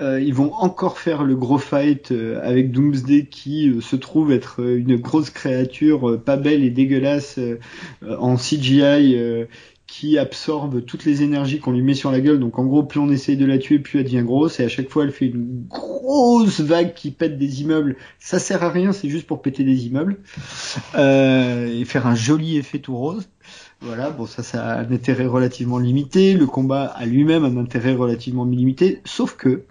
euh, 0.01 0.21
ils 0.21 0.35
vont 0.35 0.53
encore 0.55 0.99
faire 0.99 1.23
le 1.23 1.37
gros 1.37 1.59
fight 1.59 2.11
euh, 2.11 2.41
avec 2.43 2.73
Doomsday 2.73 3.27
qui 3.27 3.69
euh, 3.69 3.81
se 3.81 3.95
trouve 3.95 4.33
être 4.33 4.59
une 4.59 4.97
grosse 4.97 5.31
créature 5.31 6.21
pas 6.21 6.37
belle 6.37 6.65
et 6.65 6.71
dégueulasse 6.71 7.39
en 8.03 8.37
CGI 8.37 9.47
qui 9.87 10.19
absorbe 10.19 10.85
toutes 10.85 11.05
les 11.05 11.23
énergies 11.23 11.61
qu'on 11.61 11.71
lui 11.71 11.83
met 11.83 11.95
sur 11.95 12.11
la 12.11 12.21
gueule. 12.21 12.41
Donc 12.41 12.59
en 12.59 12.65
gros, 12.65 12.83
plus 12.83 12.99
on 12.99 13.11
essaye 13.11 13.37
de 13.37 13.47
la 13.47 13.59
tuer, 13.59 13.79
plus 13.79 14.01
elle 14.01 14.07
devient 14.07 14.25
grosse 14.25 14.59
et 14.59 14.65
à 14.65 14.69
chaque 14.69 14.89
fois 14.89 15.05
elle 15.05 15.13
fait 15.13 15.27
une 15.27 15.67
grosse 15.69 16.61
vague 16.61 16.95
qui 16.95 17.13
pète 17.13 17.39
des 17.39 17.63
immeubles. 17.63 17.97
Ça 18.19 18.41
sert 18.41 18.65
à 18.65 18.71
rien, 18.71 18.93
c'est 18.93 19.09
juste 19.09 19.29
pour 19.29 19.43
péter 19.43 19.63
des 19.63 19.87
immeubles 19.87 20.19
et 20.97 21.85
faire 21.85 22.07
un 22.09 22.17
joli 22.17 22.57
effet 22.57 22.81
tout 22.81 22.97
rose. 22.97 23.29
Voilà, 23.81 24.11
bon 24.11 24.27
ça, 24.27 24.43
ça 24.43 24.65
a 24.65 24.81
un 24.81 24.91
intérêt 24.91 25.27
relativement 25.27 25.79
limité. 25.79 26.35
Le 26.35 26.47
combat 26.47 26.85
a 26.85 27.05
lui-même 27.07 27.45
un 27.45 27.57
intérêt 27.59 27.95
relativement 27.95 28.45
limité, 28.45 29.01
sauf 29.05 29.37
que 29.37 29.65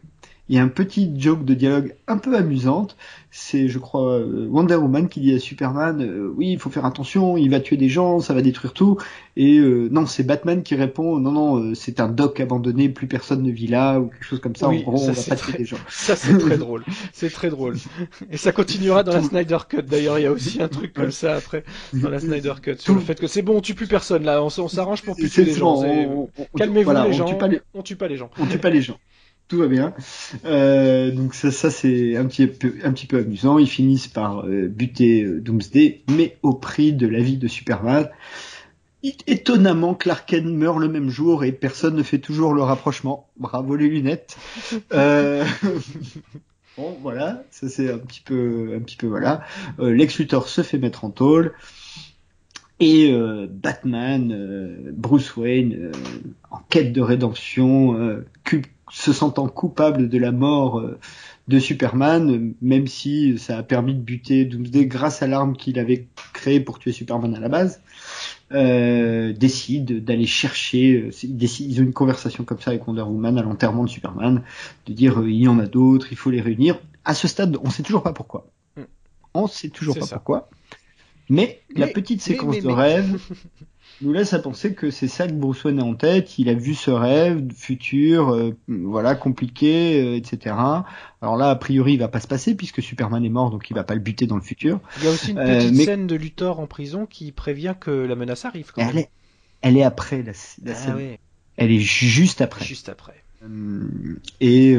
il 0.49 0.57
y 0.57 0.59
a 0.59 0.63
un 0.63 0.67
petit 0.67 1.09
joke 1.17 1.45
de 1.45 1.53
dialogue 1.53 1.95
un 2.07 2.17
peu 2.17 2.35
amusante. 2.35 2.97
C'est, 3.31 3.69
je 3.69 3.79
crois, 3.79 4.19
euh, 4.19 4.45
Wonder 4.49 4.75
Woman 4.75 5.07
qui 5.07 5.21
dit 5.21 5.33
à 5.33 5.39
Superman, 5.39 6.01
euh, 6.01 6.31
oui, 6.35 6.51
il 6.51 6.59
faut 6.59 6.69
faire 6.69 6.85
attention, 6.85 7.37
il 7.37 7.49
va 7.49 7.61
tuer 7.61 7.77
des 7.77 7.87
gens, 7.87 8.19
ça 8.19 8.33
va 8.33 8.41
détruire 8.41 8.73
tout. 8.73 8.97
Et 9.37 9.57
euh, 9.57 9.87
non, 9.89 10.05
c'est 10.05 10.23
Batman 10.23 10.61
qui 10.61 10.75
répond, 10.75 11.17
non, 11.17 11.31
non, 11.31 11.75
c'est 11.75 12.01
un 12.01 12.09
doc 12.09 12.41
abandonné, 12.41 12.89
plus 12.89 13.07
personne 13.07 13.41
ne 13.41 13.51
vit 13.51 13.67
là, 13.67 13.99
ou 13.99 14.07
quelque 14.07 14.25
chose 14.25 14.41
comme 14.41 14.55
ça. 14.55 14.67
en 14.67 14.75
gros, 14.75 15.01
on 15.01 15.11
va 15.11 15.13
pas 15.13 15.35
tuer 15.35 15.57
des 15.57 15.65
gens. 15.65 15.77
Ça, 15.87 16.15
c'est 16.15 16.37
très 16.37 16.57
drôle. 16.59 16.83
C'est 17.13 17.31
très 17.31 17.49
drôle. 17.49 17.77
Et 18.29 18.37
ça 18.37 18.51
continuera 18.51 19.03
dans 19.03 19.13
la 19.13 19.23
Snyder 19.23 19.59
Cut. 19.67 19.83
D'ailleurs, 19.83 20.19
il 20.19 20.23
y 20.23 20.27
a 20.27 20.31
aussi 20.31 20.61
un 20.61 20.67
truc 20.67 20.93
comme 20.93 21.11
ça 21.11 21.35
après, 21.35 21.63
dans 21.93 22.09
la 22.09 22.19
Snyder 22.19 22.53
Cut, 22.61 22.75
sur 22.77 22.93
le 22.93 23.01
fait 23.01 23.19
que 23.19 23.27
c'est 23.27 23.41
bon, 23.41 23.57
on 23.57 23.61
tue 23.61 23.75
plus 23.75 23.87
personne 23.87 24.23
là, 24.23 24.43
on, 24.43 24.49
s'arrange 24.49 25.03
pour 25.03 25.15
tuer 25.15 25.45
les 25.45 25.53
gens. 25.53 25.81
Calmez-vous 26.57 26.91
les 26.91 27.13
gens. 27.13 27.25
On 27.73 27.81
tue 27.81 27.95
pas 27.95 28.07
les 28.07 28.17
gens. 28.17 28.29
On 28.37 28.45
tue 28.45 28.59
pas 28.59 28.69
les 28.69 28.81
gens 28.81 28.97
tout 29.53 29.59
va 29.59 29.67
bien. 29.67 29.93
Euh, 30.45 31.11
donc 31.11 31.35
ça, 31.35 31.51
ça 31.51 31.69
c'est 31.69 32.17
un 32.17 32.25
petit 32.25 32.47
peu, 32.47 32.73
un 32.83 32.91
petit 32.91 33.05
peu 33.05 33.19
amusant. 33.19 33.59
Ils 33.59 33.69
finissent 33.69 34.07
par 34.07 34.47
euh, 34.47 34.67
buter 34.67 35.23
euh, 35.23 35.41
Doomsday, 35.41 36.01
mais 36.09 36.37
au 36.41 36.53
prix 36.53 36.91
de 36.91 37.05
la 37.05 37.19
vie 37.19 37.37
de 37.37 37.47
Superman. 37.47 38.09
Étonnamment, 39.27 39.93
Clark 39.93 40.27
Kent 40.27 40.47
meurt 40.47 40.79
le 40.79 40.87
même 40.87 41.09
jour 41.09 41.43
et 41.43 41.51
personne 41.51 41.95
ne 41.95 42.01
fait 42.01 42.17
toujours 42.17 42.55
le 42.55 42.63
rapprochement. 42.63 43.29
Bravo 43.37 43.75
les 43.75 43.87
lunettes. 43.87 44.37
Bon, 46.75 46.97
voilà, 47.03 47.43
ça 47.51 47.69
c'est 47.69 47.91
un 47.91 47.99
petit 47.99 48.21
peu, 48.21 48.73
un 48.75 48.79
petit 48.79 48.97
peu 48.97 49.05
voilà. 49.05 49.43
Lex 49.77 50.17
Luthor 50.17 50.47
se 50.47 50.63
fait 50.63 50.79
mettre 50.79 51.05
en 51.05 51.11
tôle. 51.11 51.53
Et 52.79 53.15
Batman, 53.47 54.91
Bruce 54.91 55.35
Wayne, 55.35 55.91
en 56.49 56.57
quête 56.69 56.91
de 56.91 57.01
rédemption, 57.01 58.23
se 58.93 59.11
sentant 59.11 59.47
coupable 59.47 60.07
de 60.07 60.17
la 60.19 60.31
mort 60.31 60.79
euh, 60.79 60.99
de 61.47 61.59
Superman, 61.59 62.53
même 62.61 62.85
si 62.85 63.39
ça 63.39 63.57
a 63.57 63.63
permis 63.63 63.95
de 63.95 63.99
buter 63.99 64.45
Doomsday 64.45 64.85
grâce 64.85 65.23
à 65.23 65.27
l'arme 65.27 65.57
qu'il 65.57 65.79
avait 65.79 66.07
créée 66.31 66.59
pour 66.59 66.77
tuer 66.77 66.91
Superman 66.91 67.33
à 67.33 67.39
la 67.39 67.49
base, 67.49 67.81
euh, 68.51 69.33
décide 69.33 70.05
d'aller 70.05 70.27
chercher, 70.27 70.93
euh, 70.93 71.09
ils, 71.23 71.81
ont 71.81 71.83
une 71.83 71.93
conversation 71.93 72.43
comme 72.43 72.59
ça 72.59 72.69
avec 72.69 72.87
Wonder 72.87 73.01
Woman 73.01 73.39
à 73.39 73.41
l'enterrement 73.41 73.83
de 73.83 73.89
Superman, 73.89 74.43
de 74.85 74.93
dire 74.93 75.23
il 75.25 75.41
y 75.41 75.47
en 75.47 75.57
a 75.57 75.65
d'autres, 75.65 76.07
il 76.11 76.17
faut 76.17 76.29
les 76.29 76.41
réunir. 76.41 76.79
À 77.03 77.15
ce 77.15 77.27
stade, 77.27 77.57
on 77.63 77.71
sait 77.71 77.83
toujours 77.83 78.03
pas 78.03 78.13
pourquoi. 78.13 78.45
Hmm. 78.77 78.83
On 79.33 79.47
sait 79.47 79.69
toujours 79.69 79.97
pas 79.97 80.05
pourquoi. 80.05 80.49
Mais, 81.29 81.61
la 81.75 81.87
petite 81.87 82.21
séquence 82.21 82.59
de 82.59 82.69
rêve 82.69 83.19
nous 84.03 84.13
laisse 84.13 84.33
à 84.33 84.39
penser 84.39 84.73
que 84.73 84.91
c'est 84.91 85.07
ça 85.07 85.27
que 85.27 85.33
Bruce 85.33 85.63
Wayne 85.63 85.79
a 85.79 85.83
en 85.83 85.95
tête. 85.95 86.37
Il 86.37 86.49
a 86.49 86.53
vu 86.53 86.73
ce 86.73 86.91
rêve 86.91 87.51
futur, 87.55 88.29
euh, 88.29 88.55
voilà, 88.67 89.15
compliqué, 89.15 90.01
euh, 90.01 90.15
etc. 90.15 90.55
Alors 91.21 91.37
là, 91.37 91.49
a 91.49 91.55
priori, 91.55 91.93
il 91.93 91.99
va 91.99 92.07
pas 92.07 92.19
se 92.19 92.27
passer 92.27 92.55
puisque 92.55 92.81
Superman 92.81 93.23
est 93.23 93.29
mort, 93.29 93.49
donc 93.49 93.69
il 93.69 93.73
va 93.73 93.83
pas 93.83 93.93
le 93.93 93.99
buter 93.99 94.27
dans 94.27 94.35
le 94.35 94.41
futur. 94.41 94.79
Il 94.99 95.05
y 95.05 95.07
a 95.07 95.11
aussi 95.11 95.31
une 95.31 95.39
euh, 95.39 95.59
petite 95.59 95.85
scène 95.85 96.07
de 96.07 96.15
Luthor 96.15 96.59
en 96.59 96.67
prison 96.67 97.05
qui 97.05 97.31
prévient 97.31 97.75
que 97.79 97.91
la 97.91 98.15
menace 98.15 98.45
arrive. 98.45 98.71
Quand 98.73 98.81
elle, 98.81 98.99
Est, 98.99 99.09
elle 99.61 99.77
est 99.77 99.83
après 99.83 100.23
la, 100.23 100.33
la 100.63 100.71
ah 100.71 100.75
scène. 100.75 101.17
Elle 101.57 101.71
est 101.71 101.79
juste 101.79 102.41
après. 102.41 102.65
Juste 102.65 102.89
après. 102.89 103.15
Et, 104.39 104.71
et 104.71 104.75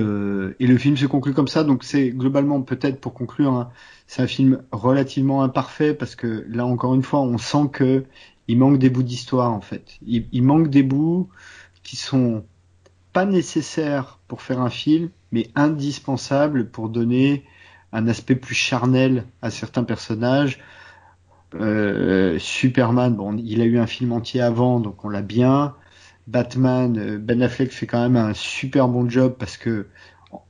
le 0.66 0.78
film 0.78 0.96
se 0.96 1.04
conclut 1.04 1.34
comme 1.34 1.48
ça, 1.48 1.64
donc 1.64 1.84
c'est 1.84 2.08
globalement 2.08 2.62
peut-être 2.62 2.98
pour 2.98 3.12
conclure, 3.12 3.52
hein, 3.52 3.70
c'est 4.06 4.22
un 4.22 4.26
film 4.26 4.62
relativement 4.72 5.42
imparfait 5.42 5.92
parce 5.92 6.16
que 6.16 6.46
là 6.48 6.64
encore 6.64 6.94
une 6.94 7.02
fois, 7.02 7.20
on 7.20 7.36
sent 7.36 7.68
que 7.72 8.04
il 8.48 8.58
manque 8.58 8.78
des 8.78 8.90
bouts 8.90 9.02
d'histoire 9.02 9.52
en 9.52 9.60
fait. 9.60 9.98
Il, 10.06 10.42
manque 10.42 10.68
des 10.68 10.82
bouts 10.82 11.28
qui 11.82 11.96
sont 11.96 12.44
pas 13.12 13.24
nécessaires 13.24 14.18
pour 14.28 14.42
faire 14.42 14.60
un 14.60 14.70
film, 14.70 15.10
mais 15.32 15.50
indispensables 15.54 16.68
pour 16.68 16.88
donner 16.88 17.44
un 17.92 18.08
aspect 18.08 18.34
plus 18.34 18.54
charnel 18.54 19.24
à 19.40 19.50
certains 19.50 19.84
personnages. 19.84 20.60
Euh, 21.54 22.38
Superman, 22.38 23.14
bon, 23.14 23.36
il 23.36 23.60
a 23.60 23.64
eu 23.64 23.78
un 23.78 23.86
film 23.86 24.12
entier 24.12 24.40
avant, 24.40 24.80
donc 24.80 25.04
on 25.04 25.08
l'a 25.08 25.22
bien. 25.22 25.74
Batman, 26.26 26.98
euh, 26.98 27.18
Ben 27.18 27.42
Affleck 27.42 27.70
fait 27.70 27.86
quand 27.86 28.00
même 28.00 28.16
un 28.16 28.34
super 28.34 28.88
bon 28.88 29.08
job 29.08 29.36
parce 29.38 29.56
que 29.56 29.86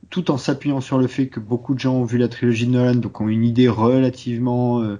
tout 0.09 0.31
en 0.31 0.37
s'appuyant 0.37 0.81
sur 0.81 0.97
le 0.97 1.07
fait 1.07 1.27
que 1.27 1.39
beaucoup 1.39 1.73
de 1.75 1.79
gens 1.79 1.95
ont 1.95 2.05
vu 2.05 2.17
la 2.17 2.27
trilogie 2.27 2.65
de 2.65 2.71
Nolan, 2.71 2.95
donc 2.95 3.21
ont 3.21 3.27
une 3.27 3.43
idée 3.43 3.67
relativement 3.67 4.81
euh, 4.81 4.99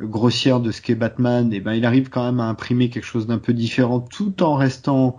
grossière 0.00 0.60
de 0.60 0.70
ce 0.70 0.82
qu'est 0.82 0.94
Batman, 0.94 1.52
et 1.52 1.60
ben 1.60 1.74
il 1.74 1.84
arrive 1.84 2.08
quand 2.08 2.24
même 2.24 2.40
à 2.40 2.44
imprimer 2.44 2.90
quelque 2.90 3.04
chose 3.04 3.26
d'un 3.26 3.38
peu 3.38 3.52
différent 3.52 4.00
tout 4.00 4.42
en 4.42 4.54
restant 4.56 5.16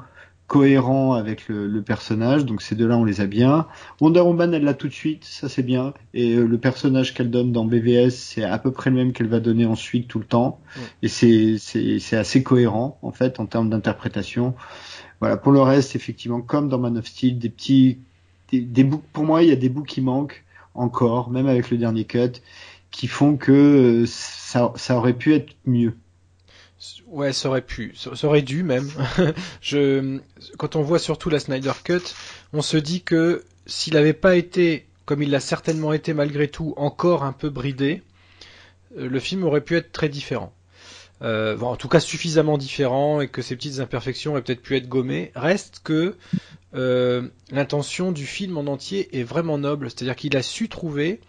cohérent 0.48 1.14
avec 1.14 1.48
le, 1.48 1.82
personnage. 1.82 2.46
Donc 2.46 2.62
ces 2.62 2.76
deux-là, 2.76 2.98
on 2.98 3.04
les 3.04 3.22
a 3.22 3.26
bien. 3.26 3.68
Wonder 4.00 4.22
Woman, 4.22 4.54
elle 4.54 4.64
l'a 4.64 4.74
tout 4.74 4.88
de 4.88 4.94
suite, 4.94 5.24
ça 5.24 5.50
c'est 5.50 5.64
bien. 5.64 5.94
Et 6.14 6.36
euh, 6.36 6.46
le 6.46 6.58
personnage 6.58 7.14
qu'elle 7.14 7.32
donne 7.32 7.52
dans 7.52 7.66
BVS, 7.66 8.12
c'est 8.12 8.44
à 8.44 8.58
peu 8.60 8.72
près 8.72 8.90
le 8.90 8.96
même 8.96 9.12
qu'elle 9.12 9.28
va 9.28 9.40
donner 9.40 9.66
ensuite 9.66 10.08
tout 10.08 10.20
le 10.20 10.26
temps. 10.26 10.60
Et 11.02 11.08
c'est 11.08 11.58
c'est 11.58 12.18
assez 12.18 12.44
cohérent 12.44 13.00
en 13.02 13.12
fait 13.12 13.40
en 13.40 13.46
termes 13.46 13.70
d'interprétation. 13.70 14.56
Voilà. 15.20 15.38
Pour 15.38 15.52
le 15.52 15.62
reste, 15.62 15.96
effectivement, 15.96 16.42
comme 16.42 16.70
dans 16.70 16.78
Man 16.78 16.98
of 16.98 17.08
Steel, 17.08 17.40
des 17.40 17.50
petits 17.50 18.00
des, 18.52 18.60
des 18.62 18.84
bouts. 18.84 19.02
Pour 19.14 19.24
moi, 19.24 19.42
il 19.42 19.50
y 19.50 19.54
a 19.54 19.56
des 19.56 19.70
bouts 19.70 19.84
qui 19.84 20.02
manquent 20.02 20.44
encore, 20.76 21.32
même 21.32 21.48
avec 21.48 21.72
le 21.72 21.78
dernier 21.78 22.04
cut 22.06 22.42
qui 22.92 23.08
font 23.08 23.36
que 23.36 23.52
euh, 23.52 24.06
ça, 24.08 24.72
ça 24.76 24.96
aurait 24.96 25.14
pu 25.14 25.34
être 25.34 25.54
mieux. 25.66 25.96
Ouais, 27.08 27.34
ça 27.34 27.50
aurait 27.50 27.62
pu, 27.62 27.94
ça 27.96 28.28
aurait 28.28 28.42
dû 28.42 28.64
même. 28.64 28.90
je, 29.62 30.20
quand 30.58 30.76
on 30.76 30.82
voit 30.82 31.00
surtout 31.00 31.30
la 31.30 31.40
Snyder 31.40 31.72
Cut, 31.84 32.02
on 32.54 32.62
se 32.62 32.78
dit 32.78 33.02
que 33.02 33.44
s'il 33.66 33.94
n'avait 33.94 34.14
pas 34.14 34.36
été, 34.36 34.86
comme 35.06 35.22
il 35.22 35.32
l'a 35.32 35.40
certainement 35.40 35.94
été 35.94 36.14
malgré 36.14 36.48
tout, 36.48 36.74
encore 36.78 37.24
un 37.24 37.32
peu 37.32 37.50
bridé, 37.50 38.02
euh, 38.98 39.10
le 39.10 39.20
film 39.20 39.44
aurait 39.44 39.62
pu 39.62 39.76
être 39.76 39.92
très 39.92 40.10
différent. 40.10 40.54
Euh, 41.22 41.58
en 41.60 41.78
tout 41.78 41.88
cas 41.88 42.02
suffisamment 42.02 42.58
différent 42.58 43.22
et 43.22 43.30
que 43.30 43.42
ces 43.42 43.56
petites 43.56 43.80
imperfections 43.80 44.32
auraient 44.32 44.42
peut-être 44.42 44.62
pu 44.62 44.76
être 44.76 44.90
gommées. 44.90 45.32
Reste 45.36 45.82
que 45.84 46.16
l'intention 47.52 48.12
du 48.12 48.26
film 48.26 48.58
en 48.58 48.66
entier 48.66 49.18
est 49.18 49.24
vraiment 49.24 49.58
noble, 49.58 49.90
c'est-à-dire 49.90 50.18
qu'il 50.18 50.36
a 50.36 50.42
su 50.42 50.68
trouver 50.68 51.22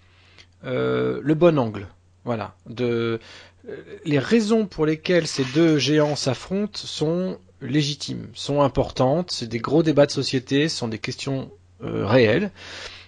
euh, 0.64 1.20
le 1.22 1.34
bon 1.34 1.58
angle. 1.58 1.86
Voilà. 2.24 2.54
De, 2.68 3.20
euh, 3.68 3.76
les 4.04 4.18
raisons 4.18 4.66
pour 4.66 4.86
lesquelles 4.86 5.26
ces 5.26 5.44
deux 5.44 5.78
géants 5.78 6.16
s'affrontent 6.16 6.78
sont 6.78 7.38
légitimes, 7.60 8.28
sont 8.34 8.62
importantes. 8.62 9.30
C'est 9.30 9.46
des 9.46 9.58
gros 9.58 9.82
débats 9.82 10.06
de 10.06 10.10
société, 10.10 10.68
sont 10.68 10.88
des 10.88 10.98
questions 10.98 11.50
euh, 11.82 12.06
réelles. 12.06 12.50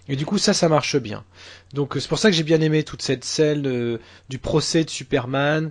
Et 0.09 0.17
du 0.17 0.25
coup, 0.25 0.39
ça, 0.39 0.55
ça 0.55 0.69
marche 0.69 0.97
bien. 0.97 1.25
Donc, 1.75 1.97
c'est 1.99 2.09
pour 2.09 2.19
ça 2.19 2.31
que 2.31 2.37
j'ai 2.37 2.43
bien 2.43 2.61
aimé 2.61 2.83
toute 2.83 3.03
cette 3.03 3.25
scène 3.25 3.99
du 4.31 4.39
procès 4.39 4.85
de 4.85 4.91
Superman, 4.91 5.71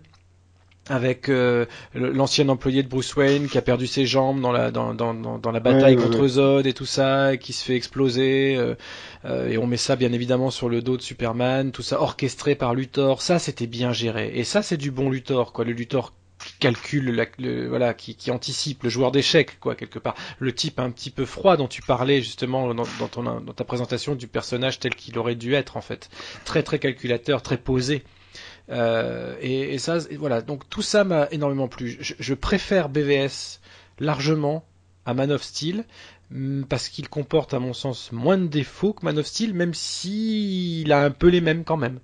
avec 0.90 1.30
euh, 1.30 1.66
l'ancien 1.94 2.48
employé 2.50 2.84
de 2.84 2.88
Bruce 2.88 3.16
Wayne 3.16 3.48
qui 3.48 3.58
a 3.58 3.62
perdu 3.62 3.88
ses 3.88 4.06
jambes 4.06 4.42
dans 4.42 4.52
la 4.52 4.72
dans, 4.72 4.94
dans, 4.94 5.14
dans 5.14 5.52
la 5.52 5.60
bataille 5.60 5.96
contre 5.96 6.28
Zod 6.28 6.66
et 6.66 6.74
tout 6.74 6.86
ça, 6.86 7.38
qui 7.38 7.54
se 7.54 7.64
fait 7.64 7.76
exploser 7.76 8.56
euh, 8.58 8.76
euh, 9.26 9.50
et 9.50 9.58
on 9.58 9.68
met 9.68 9.78
ça 9.78 9.96
bien 9.96 10.14
évidemment 10.14 10.50
sur 10.50 10.70
le 10.70 10.82
dos 10.82 10.98
de 10.98 11.02
Superman, 11.02 11.72
tout 11.72 11.82
ça 11.82 12.02
orchestré 12.02 12.56
par 12.56 12.74
Luthor. 12.74 13.22
Ça 13.22 13.40
c'était 13.40 13.68
bien 13.68 13.92
géré 13.92 14.32
et 14.34 14.44
ça 14.44 14.62
c'est 14.62 14.78
du 14.78 14.92
bon 14.92 15.10
Luthor 15.10 15.54
quoi, 15.54 15.66
le 15.66 15.74
Luthor 15.74 16.14
qui 16.44 16.54
calcule, 16.60 17.16
la, 17.16 17.26
le, 17.40 17.68
voilà, 17.68 17.96
qui, 17.96 18.16
qui, 18.16 18.30
anticipe 18.30 18.84
le 18.84 18.90
joueur 18.90 19.12
d'échecs, 19.12 19.60
quoi, 19.60 19.76
quelque 19.76 19.98
part. 19.98 20.14
Le 20.38 20.54
type 20.54 20.80
un 20.80 20.92
petit 20.92 21.10
peu 21.10 21.26
froid 21.26 21.58
dont 21.58 21.68
tu 21.68 21.82
parlais 21.82 22.22
justement 22.22 22.74
dans, 22.74 22.86
dans, 23.00 23.08
ton, 23.08 23.24
dans 23.24 23.54
ta 23.54 23.64
présentation 23.64 24.14
du 24.14 24.28
personnage 24.28 24.80
tel 24.80 24.94
qu'il 24.94 25.18
aurait 25.18 25.34
dû 25.34 25.56
être 25.56 25.78
en 25.78 25.82
fait, 25.82 26.12
très 26.46 26.62
très 26.62 26.78
calculateur, 26.78 27.42
très 27.42 27.58
posé. 27.58 28.04
Euh, 28.70 29.36
et, 29.42 29.78
ça, 29.78 30.00
voilà. 30.18 30.42
Donc 30.42 30.70
tout 30.70 30.82
ça 30.82 31.04
m'a 31.04 31.28
énormément 31.32 31.68
plu. 31.68 31.98
Je, 32.00 32.34
préfère 32.34 32.90
BVS 32.90 33.60
largement 34.00 34.66
à 35.06 35.14
Man 35.14 35.32
of 35.32 35.42
Steel 35.42 35.86
mm, 36.32 36.64
parce 36.64 36.90
qu'il 36.90 37.08
comporte 37.08 37.54
à 37.54 37.60
mon 37.60 37.74
sens 37.74 38.12
moins 38.12 38.38
de 38.38 38.48
défauts 38.48 38.94
que 38.94 39.06
Man 39.06 39.18
of 39.18 39.26
Steel, 39.26 39.54
même 39.54 39.74
si 39.74 40.82
il 40.82 40.92
a 40.92 41.04
un 41.04 41.12
peu 41.12 41.28
les 41.28 41.42
mêmes 41.42 41.64
quand 41.64 41.78
même. 41.78 42.00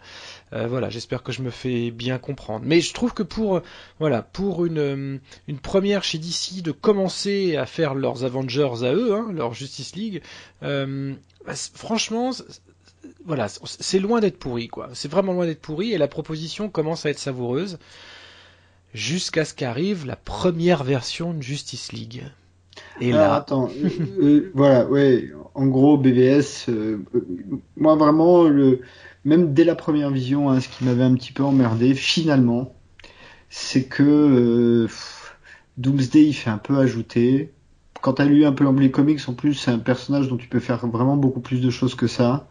Euh, 0.54 0.68
voilà, 0.68 0.90
j'espère 0.90 1.24
que 1.24 1.32
je 1.32 1.42
me 1.42 1.50
fais 1.50 1.92
bien 1.92 2.18
comprendre. 2.18 2.66
Mais 2.66 2.80
je 2.80 2.94
trouve 2.94 3.14
que 3.14 3.24
pour 3.24 3.62
voilà, 4.00 4.22
pour 4.22 4.66
une, 4.66 5.20
une 5.48 5.60
première 5.60 6.04
chez 6.04 6.18
DC 6.18 6.62
de 6.62 6.72
commencer 6.72 7.58
à 7.58 7.66
faire 7.66 7.94
leurs 7.94 8.24
Avengers 8.24 8.84
à 8.84 8.94
eux, 8.94 9.14
hein, 9.14 9.32
leur 9.34 9.54
Justice 9.54 9.96
League, 9.96 10.22
euh, 10.64 11.14
bah, 11.46 11.54
franchement, 11.56 12.32
voilà, 13.26 13.48
c'est 13.48 14.00
loin 14.00 14.20
d'être 14.20 14.38
pourri, 14.38 14.68
quoi. 14.68 14.90
C'est 14.94 15.10
vraiment 15.10 15.34
loin 15.34 15.46
d'être 15.46 15.62
pourri 15.62 15.94
et 15.94 15.98
la 15.98 16.08
proposition 16.08 16.70
commence 16.70 17.06
à 17.06 17.10
être 17.10 17.20
savoureuse 17.20 17.80
jusqu'à 18.94 19.46
ce 19.46 19.54
qu'arrive 19.54 20.06
la 20.06 20.16
première 20.16 20.84
version 20.84 21.34
de 21.34 21.42
Justice 21.42 21.92
League. 21.92 22.24
Et 23.00 23.12
là, 23.12 23.36
attends, 23.36 23.70
euh, 23.84 23.90
euh, 24.22 24.52
voilà, 24.54 24.86
ouais, 24.88 25.32
en 25.56 25.68
gros 25.68 25.98
BVS, 25.98 26.70
euh, 26.70 27.04
moi 27.78 27.96
vraiment 27.96 28.44
le, 28.44 28.82
même 29.26 29.54
dès 29.54 29.64
la 29.64 29.76
première 29.76 30.10
vision, 30.10 30.50
hein, 30.50 30.60
ce 30.60 30.70
qui 30.70 30.84
m'avait 30.84 31.04
un 31.04 31.14
petit 31.16 31.32
peu 31.32 31.44
emmerdé, 31.44 31.94
finalement, 31.94 32.74
c'est 33.50 33.84
que 33.84 34.88
Doomsday 35.78 36.26
il 36.26 36.34
fait 36.34 36.50
un 36.50 36.58
peu 36.58 36.78
ajouter. 36.78 37.52
Quand 38.02 38.14
t'as 38.14 38.26
lu 38.26 38.46
un 38.46 38.52
peu 38.52 38.64
l'anglais 38.64 38.92
comics, 38.92 39.22
en 39.28 39.34
plus, 39.34 39.54
c'est 39.54 39.72
un 39.72 39.80
personnage 39.80 40.28
dont 40.28 40.38
tu 40.38 40.48
peux 40.48 40.60
faire 40.60 40.86
vraiment 40.88 41.16
beaucoup 41.16 41.40
plus 41.40 41.62
de 41.62 41.70
choses 41.70 41.96
que 41.96 42.08
ça 42.08 42.48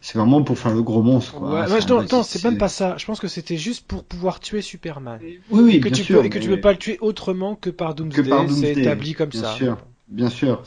c'est 0.00 0.18
vraiment 0.18 0.42
pour 0.42 0.58
faire 0.58 0.74
le 0.74 0.82
gros 0.82 1.02
monstre. 1.02 1.34
Quoi. 1.34 1.64
Ouais, 1.64 1.80
non, 1.88 2.04
non 2.10 2.22
c'est 2.22 2.42
même 2.44 2.58
pas 2.58 2.68
ça. 2.68 2.96
Je 2.98 3.06
pense 3.06 3.20
que 3.20 3.28
c'était 3.28 3.56
juste 3.56 3.86
pour 3.86 4.04
pouvoir 4.04 4.40
tuer 4.40 4.62
Superman. 4.62 5.18
Oui, 5.22 5.40
oui, 5.50 5.76
et 5.76 5.80
que 5.80 5.88
bien 5.88 5.96
tu 5.96 6.04
sûr. 6.04 6.20
Peux, 6.20 6.26
et 6.26 6.30
que 6.30 6.38
tu 6.38 6.48
peux 6.48 6.60
pas 6.60 6.72
le 6.72 6.78
tuer 6.78 6.98
autrement 7.00 7.54
que 7.54 7.70
par 7.70 7.94
Doomsday. 7.94 8.22
Que 8.22 8.28
par 8.28 8.46
Doomsday. 8.46 8.74
C'est 8.74 8.80
établi 8.80 9.14
comme 9.14 9.30
bien 9.30 9.42
ça. 9.42 9.54
Sûr. 9.54 9.78
Bien 10.10 10.30
sûr, 10.30 10.62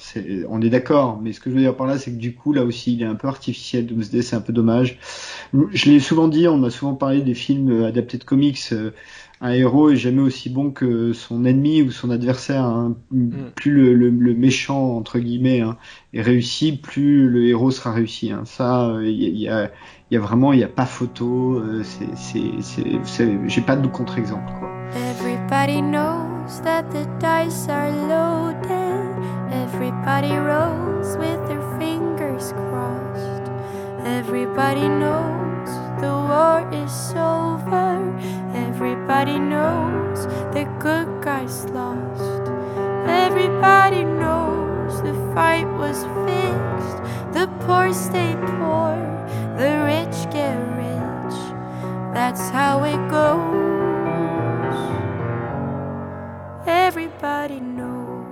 on 0.50 0.62
est 0.62 0.70
d'accord, 0.70 1.20
mais 1.20 1.34
ce 1.34 1.40
que 1.40 1.50
je 1.50 1.56
veux 1.56 1.62
dire 1.62 1.76
par 1.76 1.88
là, 1.88 1.98
c'est 1.98 2.12
que 2.12 2.18
du 2.18 2.36
coup, 2.36 2.54
là 2.54 2.64
aussi, 2.64 2.94
il 2.94 3.02
est 3.02 3.08
un 3.08 3.16
peu 3.16 3.28
artificiel. 3.28 3.88
Doomsday, 3.88 4.22
c'est 4.22 4.36
un 4.36 4.42
peu 4.42 4.54
dommage. 4.54 5.00
Je 5.52 5.90
l'ai 5.90 6.00
souvent 6.00 6.28
dit, 6.28 6.48
on 6.48 6.58
m'a 6.58 6.70
souvent 6.70 6.94
parlé 6.94 7.22
des 7.22 7.34
films 7.34 7.84
adaptés 7.84 8.20
de 8.20 8.24
comics. 8.24 8.60
Euh, 9.42 9.46
un 9.46 9.52
héros 9.52 9.90
est 9.90 9.98
jamais 9.98 10.22
aussi 10.22 10.50
bon 10.50 10.72
que 10.72 11.14
son 11.14 11.46
ennemi 11.46 11.82
ou 11.82 11.92
son 11.92 12.10
adversaire. 12.10 12.64
Hein. 12.64 12.96
Mm. 13.12 13.32
Plus 13.56 13.72
le, 13.72 13.94
le, 13.94 14.10
le, 14.10 14.34
méchant 14.34 14.98
entre 14.98 15.20
guillemets 15.20 15.62
hein, 15.62 15.78
est 16.14 16.22
réussi, 16.22 16.78
plus 16.78 17.30
le 17.30 17.46
héros 17.46 17.72
sera 17.72 17.92
réussi. 17.92 18.32
Hein. 18.32 18.44
Ça, 18.46 18.98
il 19.02 19.10
y, 19.10 19.44
y, 19.44 19.50
a, 19.50 19.72
y, 20.12 20.18
a, 20.18 20.20
vraiment, 20.20 20.54
il 20.54 20.58
n'y 20.58 20.64
a 20.64 20.70
pas 20.70 20.86
photo. 20.86 21.56
Euh, 21.56 21.84
c'est, 21.84 22.42
j'ai 23.48 23.62
pas 23.62 23.76
de 23.76 23.88
contre-exemple 23.88 24.52
quoi. 24.60 24.70
Everybody 24.94 25.82
knows 25.82 26.62
that 26.64 26.84
the 26.92 27.08
dice 27.20 27.70
are 27.70 27.90
loaded. 28.10 28.72
Everybody 29.52 30.36
rolls 30.36 31.18
with 31.18 31.40
their 31.48 31.62
fingers 31.80 32.52
crossed. 32.54 33.50
Everybody 34.06 34.88
knows 34.88 35.70
the 36.02 36.12
war 36.12 36.68
is 36.74 37.14
over. 37.16 37.92
Everybody 38.82 39.38
knows 39.38 40.26
the 40.56 40.66
good 40.80 41.22
guys 41.22 41.66
lost. 41.66 42.50
Everybody 43.06 44.04
knows 44.04 45.04
the 45.04 45.14
fight 45.36 45.68
was 45.78 46.02
fixed. 46.26 46.98
The 47.32 47.46
poor 47.60 47.94
stay 47.94 48.36
poor, 48.58 48.98
the 49.56 49.86
rich 49.86 50.34
get 50.34 50.58
rich. 50.82 51.38
That's 52.16 52.50
how 52.50 52.84
it 52.84 52.98
goes. 53.12 54.80
Everybody 56.66 57.60
knows. 57.60 58.26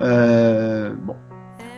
Bon. 0.00 0.71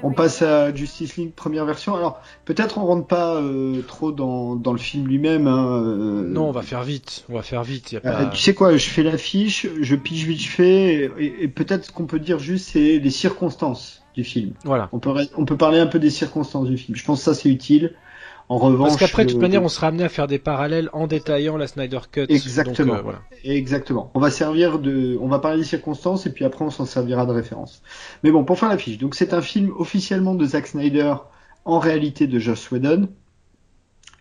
On 0.04 0.12
passe 0.12 0.42
à 0.42 0.74
Justice 0.74 1.16
League 1.16 1.32
première 1.34 1.64
version. 1.64 1.94
Alors 1.94 2.20
peut-être 2.44 2.78
on 2.78 2.84
rentre 2.84 3.06
pas 3.06 3.36
euh, 3.36 3.80
trop 3.82 4.12
dans, 4.12 4.54
dans 4.54 4.72
le 4.72 4.78
film 4.78 5.06
lui-même. 5.08 5.46
Hein, 5.46 5.82
euh... 5.82 6.28
Non, 6.28 6.48
on 6.48 6.52
va 6.52 6.62
faire 6.62 6.82
vite. 6.82 7.24
On 7.28 7.34
va 7.34 7.42
faire 7.42 7.64
vite. 7.64 7.92
Y 7.92 7.96
a 7.96 8.00
Euh, 8.04 8.30
tu 8.30 8.38
sais 8.38 8.54
quoi 8.54 8.76
Je 8.76 8.88
fais 8.88 9.02
l'affiche, 9.02 9.66
je 9.80 9.96
pige 9.96 10.26
vite 10.26 10.42
fait, 10.42 11.10
et, 11.18 11.44
et 11.44 11.48
peut-être 11.48 11.86
ce 11.86 11.92
qu'on 11.92 12.06
peut 12.06 12.20
dire 12.20 12.38
juste 12.38 12.70
c'est 12.72 12.98
les 12.98 13.10
circonstances 13.10 14.02
du 14.14 14.24
film. 14.24 14.52
Voilà. 14.64 14.88
On 14.92 14.98
peut 14.98 15.10
on 15.36 15.44
peut 15.44 15.56
parler 15.56 15.78
un 15.78 15.86
peu 15.86 15.98
des 15.98 16.10
circonstances 16.10 16.68
du 16.68 16.76
film. 16.76 16.96
Je 16.96 17.04
pense 17.04 17.20
que 17.20 17.24
ça 17.24 17.34
c'est 17.34 17.48
utile. 17.48 17.94
En 18.48 18.58
revanche, 18.58 18.88
Parce 18.88 19.00
qu'après, 19.00 19.24
de 19.24 19.30
toute 19.32 19.40
manière, 19.40 19.62
on 19.62 19.68
sera 19.68 19.86
amené 19.86 20.04
à 20.04 20.08
faire 20.08 20.26
des 20.26 20.38
parallèles 20.38 20.90
en 20.92 21.06
détaillant 21.06 21.56
la 21.56 21.66
Snyder 21.66 22.00
Cut. 22.12 22.26
Exactement. 22.28 22.92
Donc, 22.92 22.98
euh, 22.98 23.02
voilà. 23.02 23.18
Exactement. 23.42 24.10
On 24.14 24.20
va 24.20 24.30
servir 24.30 24.78
de, 24.78 25.18
on 25.20 25.28
va 25.28 25.38
parler 25.38 25.58
des 25.58 25.64
circonstances 25.64 26.26
et 26.26 26.30
puis 26.30 26.44
après 26.44 26.64
on 26.64 26.70
s'en 26.70 26.84
servira 26.84 27.24
de 27.24 27.32
référence. 27.32 27.82
Mais 28.22 28.30
bon, 28.30 28.44
pour 28.44 28.58
faire 28.58 28.68
la 28.68 28.78
fiche. 28.78 28.98
Donc 28.98 29.14
c'est 29.14 29.32
un 29.32 29.42
film 29.42 29.72
officiellement 29.78 30.34
de 30.34 30.44
Zack 30.44 30.66
Snyder, 30.66 31.14
en 31.64 31.78
réalité 31.78 32.26
de 32.26 32.38
Joss 32.38 32.70
Whedon 32.70 33.08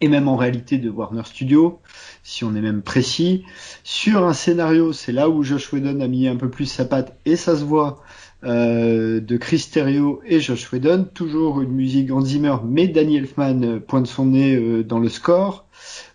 et 0.04 0.10
même 0.10 0.28
en 0.28 0.36
réalité 0.36 0.78
de 0.78 0.90
Warner 0.90 1.24
Studio, 1.24 1.80
si 2.24 2.44
on 2.44 2.56
est 2.56 2.62
même 2.62 2.82
précis. 2.82 3.46
Sur 3.86 4.26
un 4.26 4.34
scénario, 4.34 4.92
c'est 4.92 5.14
là 5.14 5.30
où 5.30 5.44
Josh 5.44 5.72
Whedon 5.72 6.02
a 6.02 6.08
mis 6.08 6.28
un 6.28 6.36
peu 6.36 6.50
plus 6.50 6.66
sa 6.66 6.84
patte 6.84 7.18
et 7.26 7.38
ça 7.38 7.56
se 7.56 7.64
voit. 7.64 8.03
Euh, 8.46 9.22
de 9.22 9.38
Chris 9.38 9.70
Terrio 9.72 10.22
et 10.26 10.42
Josh 10.42 10.72
Whedon, 10.74 11.06
toujours 11.14 11.62
une 11.62 11.72
musique 11.72 12.12
Hans 12.12 12.20
Zimmer, 12.26 12.56
mais 12.66 12.90
Danny 12.90 13.16
Elfman 13.18 13.62
euh, 13.64 13.80
pointe 13.80 14.06
son 14.08 14.26
nez 14.26 14.56
euh, 14.56 14.84
dans 14.84 15.00
le 15.00 15.08
score, 15.08 15.66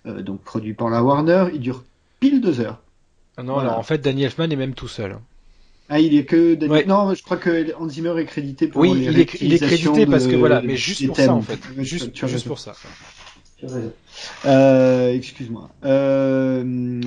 euh, 0.06 0.20
donc 0.20 0.42
produit 0.42 0.74
par 0.74 0.90
la 0.90 1.02
Warner. 1.02 1.46
Il 1.55 1.60
dure 1.60 1.84
pile 2.20 2.42
deux 2.42 2.60
heures. 2.60 2.80
Ah 3.38 3.42
non, 3.42 3.55
Voilà. 3.55 3.68
alors 3.70 3.80
en 3.80 3.82
fait, 3.82 3.98
Danny 3.98 4.24
Elfman 4.24 4.50
est 4.50 4.56
même 4.56 4.74
tout 4.74 4.88
seul. 4.88 5.12
hein. 5.12 5.20
Ah, 5.88 6.00
il 6.00 6.14
est 6.18 6.26
que 6.26 6.55
Danny... 6.55 6.70
Ouais. 6.70 6.84
Non, 6.84 7.14
je 7.14 7.22
crois 7.22 7.38
que 7.38 7.74
Hans 7.80 7.88
Zimmer 7.88 8.12
est 8.20 8.26
crédité 8.26 8.68
pour 8.68 8.82
Oui, 8.82 8.92
les 8.92 9.07
il 9.07 9.20
est, 9.20 9.40
il 9.40 9.55
est 9.55 9.58
crédité 9.58 10.05
parce 10.05 10.26
que 10.26 10.36
voilà, 10.36 10.60
mais 10.60 10.76
juste 10.76 11.07
pour 11.07 11.16
thèmes. 11.16 11.26
ça 11.28 11.34
en 11.34 11.40
fait. 11.40 11.58
Juste, 11.78 12.12
tu 12.12 12.28
juste 12.28 12.47
pour 12.47 12.58
ça. 12.58 12.74
Euh, 14.45 15.12
excuse-moi. 15.15 15.69
Euh, 15.85 16.62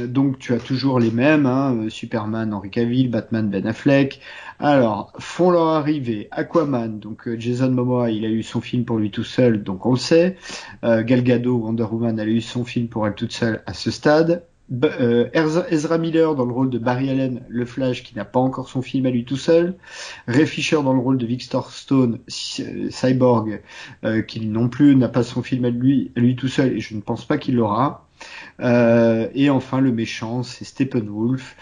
donc 0.07 0.37
tu 0.37 0.53
as 0.53 0.59
toujours 0.59 0.99
les 0.99 1.11
mêmes, 1.11 1.45
hein, 1.45 1.85
Superman, 1.89 2.53
Henry 2.53 2.69
Cavill, 2.69 3.09
Batman, 3.09 3.49
Ben 3.49 3.65
Affleck. 3.65 4.19
Alors, 4.59 5.13
font 5.17 5.49
leur 5.49 5.67
arrivée 5.67 6.27
Aquaman, 6.31 6.99
donc 6.99 7.27
euh, 7.27 7.39
Jason 7.39 7.71
Momoa, 7.71 8.11
il 8.11 8.25
a 8.25 8.29
eu 8.29 8.43
son 8.43 8.61
film 8.61 8.85
pour 8.85 8.99
lui 8.99 9.09
tout 9.09 9.23
seul, 9.23 9.63
donc 9.63 9.85
on 9.85 9.93
le 9.93 9.97
sait. 9.97 10.37
Euh, 10.83 11.03
Gal 11.03 11.23
Gadot, 11.23 11.57
Wonder 11.57 11.83
Woman, 11.83 12.19
elle 12.19 12.27
a 12.29 12.31
eu 12.31 12.41
son 12.41 12.63
film 12.63 12.87
pour 12.87 13.07
elle 13.07 13.15
toute 13.15 13.31
seule 13.31 13.63
à 13.65 13.73
ce 13.73 13.89
stade. 13.89 14.43
Euh, 14.71 15.29
Ezra 15.33 15.97
Miller 15.97 16.35
dans 16.35 16.45
le 16.45 16.53
rôle 16.53 16.69
de 16.69 16.77
Barry 16.77 17.09
Allen, 17.09 17.43
le 17.49 17.65
Flash, 17.65 18.03
qui 18.03 18.15
n'a 18.15 18.23
pas 18.23 18.39
encore 18.39 18.69
son 18.69 18.81
film 18.81 19.05
à 19.05 19.09
lui 19.09 19.25
tout 19.25 19.37
seul. 19.37 19.75
Ray 20.27 20.47
Fisher 20.47 20.81
dans 20.83 20.93
le 20.93 20.99
rôle 20.99 21.17
de 21.17 21.25
Victor 21.25 21.71
Stone, 21.71 22.19
euh, 22.59 22.89
Cyborg, 22.89 23.61
euh, 24.05 24.21
qui 24.21 24.45
non 24.45 24.69
plus 24.69 24.95
n'a 24.95 25.09
pas 25.09 25.23
son 25.23 25.43
film 25.43 25.65
à 25.65 25.69
lui, 25.69 26.11
lui 26.15 26.35
tout 26.35 26.47
seul, 26.47 26.77
et 26.77 26.79
je 26.79 26.95
ne 26.95 27.01
pense 27.01 27.25
pas 27.25 27.37
qu'il 27.37 27.55
l'aura. 27.55 28.07
Et 28.59 29.49
enfin, 29.49 29.81
le 29.81 29.91
méchant, 29.91 30.43
c'est 30.43 30.63
Steppenwolf, 30.63 31.57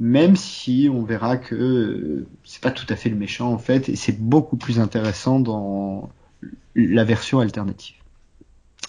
même 0.00 0.36
si 0.36 0.88
on 0.92 1.02
verra 1.02 1.36
que 1.36 2.24
c'est 2.44 2.62
pas 2.62 2.70
tout 2.70 2.86
à 2.88 2.94
fait 2.94 3.10
le 3.10 3.16
méchant 3.16 3.52
en 3.52 3.58
fait, 3.58 3.88
et 3.88 3.96
c'est 3.96 4.18
beaucoup 4.18 4.56
plus 4.56 4.78
intéressant 4.78 5.40
dans 5.40 6.08
la 6.76 7.04
version 7.04 7.40
alternative. 7.40 7.96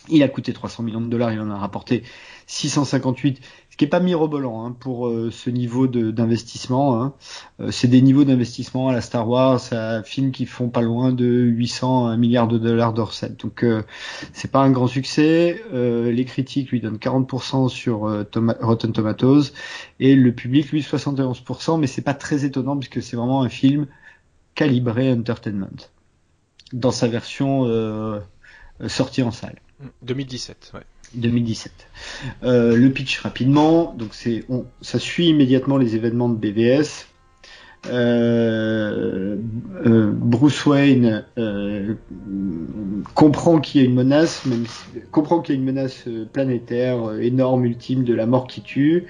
Il 0.08 0.22
a 0.22 0.28
coûté 0.28 0.54
300 0.54 0.84
millions 0.84 1.02
de 1.02 1.08
dollars, 1.08 1.32
il 1.32 1.40
en 1.40 1.50
a 1.50 1.58
rapporté 1.58 2.04
658, 2.50 3.42
ce 3.70 3.78
qui 3.78 3.86
est 3.86 3.88
pas 3.88 4.00
mirobolant 4.00 4.66
hein, 4.66 4.76
pour 4.78 5.08
euh, 5.08 5.30
ce 5.32 5.52
niveau 5.52 5.88
d'investissement. 5.88 7.00
Hein. 7.00 7.14
Euh, 7.60 7.70
c'est 7.70 7.88
des 7.88 8.02
niveaux 8.02 8.24
d'investissement 8.24 8.90
à 8.90 8.94
la 8.94 9.02
Star 9.02 9.30
Wars, 9.30 9.62
à 9.72 10.02
films 10.02 10.32
qui 10.32 10.48
font 10.48 10.70
pas 10.70 10.82
loin 10.82 11.12
de 11.12 11.26
800 11.26 12.08
à 12.08 12.10
1 12.12 12.18
milliard 12.18 12.48
de 12.48 12.58
dollars 12.58 12.94
de. 12.94 13.04
Donc 13.38 13.64
euh, 13.64 13.84
c'est 14.34 14.52
pas 14.52 14.62
un 14.62 14.72
grand 14.72 14.88
succès. 14.88 15.64
Les 15.72 16.26
critiques 16.26 16.72
lui 16.72 16.82
donnent 16.82 16.98
40% 16.98 17.70
sur 17.70 18.00
Rotten 18.62 18.94
Tomatoes 18.94 19.52
et 20.00 20.16
le 20.16 20.34
public 20.34 20.72
lui 20.72 20.82
71%, 20.82 21.80
mais 21.80 21.88
c'est 21.88 22.02
pas 22.02 22.16
très 22.16 22.46
étonnant 22.46 22.78
puisque 22.78 23.02
c'est 23.04 23.16
vraiment 23.16 23.44
un 23.44 23.50
film 23.50 23.86
calibré 24.56 25.12
entertainment 25.14 25.88
dans 26.74 26.92
sa 26.92 27.08
version 27.08 27.66
euh, 28.82 28.88
sorti 28.88 29.22
en 29.22 29.32
salle. 29.32 29.60
2017, 30.04 30.72
ouais. 30.74 30.82
2017. 31.16 31.72
Euh, 32.44 32.76
le 32.76 32.90
pitch 32.90 33.20
rapidement, 33.20 33.94
donc 33.98 34.10
c'est, 34.14 34.46
ça 34.82 35.00
suit 35.00 35.28
immédiatement 35.28 35.78
les 35.78 35.96
événements 35.96 36.30
de 36.30 36.36
BVS. 36.36 37.08
Euh, 37.88 39.38
euh, 39.86 40.12
Bruce 40.14 40.66
Wayne 40.66 41.24
comprend 43.14 43.62
qu'il 43.62 43.82
y 43.82 43.84
a 43.86 43.88
une 43.88 43.96
menace, 43.96 44.46
même, 44.46 44.66
comprend 45.12 45.40
qu'il 45.40 45.56
y 45.56 45.58
a 45.58 45.62
une 45.62 45.66
menace 45.66 46.04
planétaire 46.34 47.14
énorme, 47.22 47.66
ultime, 47.66 48.04
de 48.04 48.14
la 48.14 48.26
mort 48.26 48.48
qui 48.48 48.62
tue. 48.62 49.08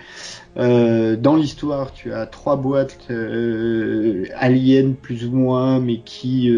Dans 0.56 1.36
l'histoire, 1.36 1.94
tu 1.94 2.14
as 2.14 2.26
trois 2.26 2.58
boîtes 2.58 3.08
aliens 4.36 4.94
plus 5.02 5.26
ou 5.26 5.32
moins, 5.32 5.80
mais 5.80 6.00
qui, 6.00 6.52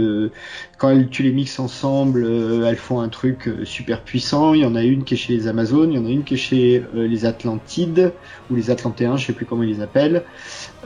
quand 0.77 1.09
tu 1.09 1.23
les 1.23 1.31
mixes 1.31 1.59
ensemble, 1.59 2.25
elles 2.65 2.75
font 2.75 2.99
un 2.99 3.09
truc 3.09 3.49
super 3.63 4.01
puissant. 4.01 4.53
Il 4.53 4.61
y 4.61 4.65
en 4.65 4.75
a 4.75 4.83
une 4.83 5.03
qui 5.03 5.13
est 5.13 5.17
chez 5.17 5.33
les 5.33 5.47
Amazones, 5.47 5.91
il 5.91 5.95
y 5.95 5.99
en 5.99 6.05
a 6.05 6.09
une 6.09 6.23
qui 6.23 6.35
est 6.35 6.37
chez 6.37 6.83
les 6.93 7.25
Atlantides 7.25 8.13
ou 8.49 8.55
les 8.55 8.71
Atlantéens, 8.71 9.17
je 9.17 9.27
sais 9.27 9.33
plus 9.33 9.45
comment 9.45 9.63
ils 9.63 9.75
les 9.75 9.81
appellent. 9.81 10.23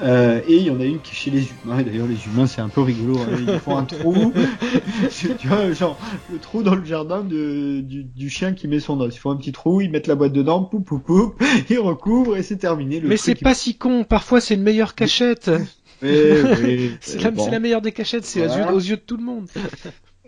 Euh, 0.01 0.41
et 0.47 0.57
il 0.57 0.63
y 0.63 0.69
en 0.69 0.79
a 0.79 0.85
une 0.85 0.99
qui 0.99 1.11
est 1.11 1.15
chez 1.15 1.31
les 1.31 1.47
humains. 1.63 1.79
Et 1.79 1.83
d'ailleurs, 1.83 2.07
les 2.07 2.25
humains, 2.25 2.47
c'est 2.47 2.61
un 2.61 2.69
peu 2.69 2.81
rigolo. 2.81 3.17
Hein. 3.17 3.37
Ils 3.47 3.59
font 3.59 3.77
un 3.77 3.85
trou. 3.85 4.33
tu 5.39 5.47
vois, 5.47 5.71
genre, 5.71 5.97
le 6.31 6.37
trou 6.39 6.63
dans 6.63 6.75
le 6.75 6.85
jardin 6.85 7.23
de, 7.23 7.81
du, 7.81 8.03
du, 8.03 8.29
chien 8.29 8.53
qui 8.53 8.67
met 8.67 8.79
son 8.79 8.99
os. 8.99 9.15
Ils 9.15 9.19
font 9.19 9.31
un 9.31 9.37
petit 9.37 9.51
trou, 9.51 9.81
ils 9.81 9.89
mettent 9.89 10.07
la 10.07 10.15
boîte 10.15 10.33
dedans, 10.33 10.63
poup, 10.63 10.81
poup, 10.81 10.99
poup, 10.99 11.35
ils 11.69 11.79
recouvrent 11.79 12.37
et 12.37 12.43
c'est 12.43 12.57
terminé. 12.57 12.94
Le 12.99 13.07
Mais 13.07 13.17
c'est 13.17 13.35
pas 13.35 13.53
si 13.53 13.75
con. 13.75 14.03
Parfois, 14.03 14.41
c'est 14.41 14.55
une 14.55 14.63
meilleure 14.63 14.95
cachette. 14.95 15.51
c'est 16.01 17.21
la, 17.21 17.31
la, 17.31 17.59
meilleure 17.59 17.81
des 17.81 17.91
cachettes, 17.91 18.25
c'est 18.25 18.45
aux 18.45 18.79
yeux 18.79 18.97
de 18.97 19.01
tout 19.01 19.17
le 19.17 19.23
monde. 19.23 19.47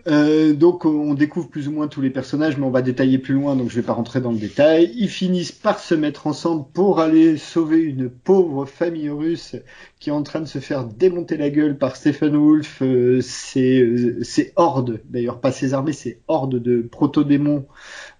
Euh, 0.08 0.54
donc 0.54 0.86
on 0.86 1.14
découvre 1.16 1.50
plus 1.50 1.68
ou 1.68 1.72
moins 1.72 1.90
tous 1.90 2.00
les 2.00 2.10
personnages, 2.10 2.58
mais 2.58 2.66
on 2.66 2.72
va 2.72 2.82
détailler 2.82 3.18
plus 3.18 3.34
loin, 3.34 3.58
donc 3.58 3.70
je 3.70 3.76
vais 3.76 3.86
pas 3.86 3.92
rentrer 3.92 4.22
dans 4.22 4.32
le 4.32 4.38
détail. 4.38 4.90
Ils 4.96 5.10
finissent 5.10 5.52
par 5.52 5.80
se 5.80 5.96
mettre 5.96 6.28
ensemble 6.28 6.66
pour 6.72 7.02
aller 7.02 7.36
sauver 7.36 7.80
une 7.80 8.10
pauvre 8.10 8.66
famille 8.66 9.10
russe 9.10 9.58
qui 10.00 10.10
est 10.10 10.14
en 10.14 10.24
train 10.24 10.40
de 10.40 10.46
se 10.46 10.60
faire 10.60 10.86
démonter 10.86 11.36
la 11.36 11.50
gueule 11.50 11.78
par 11.78 11.98
Stephen 11.98 12.38
Wolf, 12.38 12.82
euh, 12.84 13.20
ses, 13.22 13.82
euh, 13.82 14.22
hordes, 14.56 15.02
d'ailleurs 15.10 15.42
pas 15.42 15.52
ses 15.52 15.74
armées, 15.74 15.92
ses 15.92 16.22
hordes 16.30 16.56
de 16.56 16.82
proto-démons. 16.82 17.66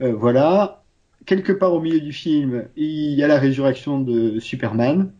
Euh, 0.02 0.14
voilà. 0.14 0.84
Quelque 1.28 1.52
part 1.52 1.74
au 1.74 1.80
milieu 1.80 2.00
du 2.00 2.14
film, 2.14 2.68
il 2.76 3.14
y 3.14 3.22
a 3.22 3.28
la 3.28 3.38
résurrection 3.38 4.00
de 4.00 4.40
Superman. 4.40 5.12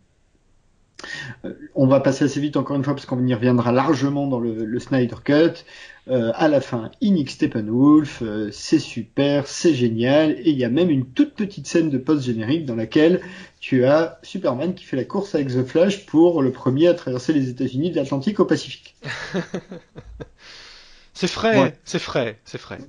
On 1.76 1.86
va 1.86 2.00
passer 2.00 2.26
assez 2.26 2.40
vite 2.40 2.58
encore 2.58 2.76
une 2.76 2.84
fois 2.84 2.96
parce 2.96 3.06
qu'on 3.06 3.24
y 3.28 3.34
reviendra 3.34 3.72
largement 3.72 4.26
dans 4.26 4.40
le, 4.40 4.66
le 4.66 4.80
Snyder 4.80 5.18
Cut. 5.24 5.64
Euh, 6.10 6.32
à 6.36 6.48
la 6.48 6.62
fin, 6.62 6.92
Inic 7.02 7.30
Steppenwolf, 7.30 8.22
euh, 8.22 8.50
c'est 8.52 8.80
super, 8.80 9.46
c'est 9.46 9.74
génial, 9.74 10.32
et 10.40 10.52
il 10.52 10.58
y 10.58 10.64
a 10.64 10.70
même 10.70 10.90
une 10.90 11.06
toute 11.06 11.34
petite 11.34 11.68
scène 11.68 11.90
de 11.90 11.98
post-générique 11.98 12.66
dans 12.66 12.76
laquelle 12.76 13.20
tu 13.60 13.84
as 13.84 14.18
Superman 14.24 14.74
qui 14.74 14.86
fait 14.86 14.96
la 14.96 15.04
course 15.04 15.36
avec 15.36 15.50
The 15.50 15.66
Flash 15.66 16.06
pour 16.06 16.42
le 16.42 16.54
premier 16.54 16.88
à 16.88 16.94
traverser 16.94 17.34
les 17.34 17.50
États-Unis 17.50 17.92
de 17.92 17.98
l'Atlantique 17.98 18.40
au 18.40 18.46
Pacifique. 18.46 18.96
c'est 21.14 21.28
frais, 21.28 21.78
c'est 21.84 22.00
frais, 22.00 22.40
c'est 22.46 22.58
frais. 22.58 22.80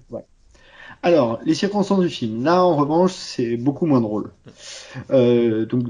Alors, 1.03 1.39
les 1.45 1.55
circonstances 1.55 2.01
du 2.01 2.09
film. 2.09 2.45
Là, 2.45 2.65
en 2.65 2.77
revanche, 2.77 3.13
c'est 3.13 3.57
beaucoup 3.57 3.87
moins 3.87 4.01
drôle. 4.01 4.31
Euh, 5.11 5.65
donc, 5.67 5.85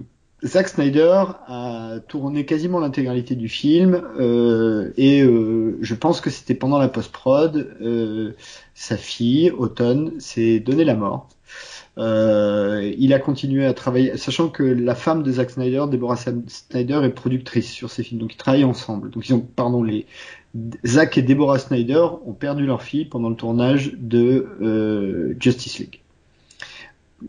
Zack 0.44 0.68
Snyder 0.68 1.24
a 1.48 1.96
tourné 2.06 2.44
quasiment 2.44 2.78
l'intégralité 2.78 3.34
du 3.34 3.48
film 3.48 4.00
euh, 4.20 4.92
et 4.96 5.22
euh, 5.22 5.78
je 5.80 5.94
pense 5.94 6.20
que 6.20 6.30
c'était 6.30 6.54
pendant 6.54 6.78
la 6.78 6.88
post-prod, 6.88 7.76
euh, 7.80 8.34
sa 8.74 8.96
fille, 8.96 9.50
Autumn, 9.50 10.12
s'est 10.20 10.60
donné 10.60 10.84
la 10.84 10.94
mort. 10.94 11.28
il 11.96 13.12
a 13.12 13.18
continué 13.18 13.66
à 13.66 13.74
travailler, 13.74 14.16
sachant 14.16 14.48
que 14.48 14.62
la 14.62 14.94
femme 14.94 15.24
de 15.24 15.32
Zack 15.32 15.50
Snyder, 15.50 15.86
Deborah 15.90 16.16
Snyder, 16.16 17.00
est 17.02 17.10
productrice 17.10 17.68
sur 17.72 17.90
ces 17.90 18.04
films, 18.04 18.20
donc 18.20 18.34
ils 18.34 18.36
travaillent 18.36 18.64
ensemble. 18.64 19.10
Donc 19.10 19.28
ils 19.28 19.34
ont, 19.34 19.40
pardon, 19.40 19.82
les 19.82 20.06
Zack 20.86 21.18
et 21.18 21.22
Deborah 21.22 21.58
Snyder 21.58 22.06
ont 22.24 22.32
perdu 22.32 22.66
leur 22.66 22.82
fille 22.82 23.04
pendant 23.04 23.28
le 23.28 23.36
tournage 23.36 23.92
de 23.98 25.36
Justice 25.38 25.78
League 25.78 26.00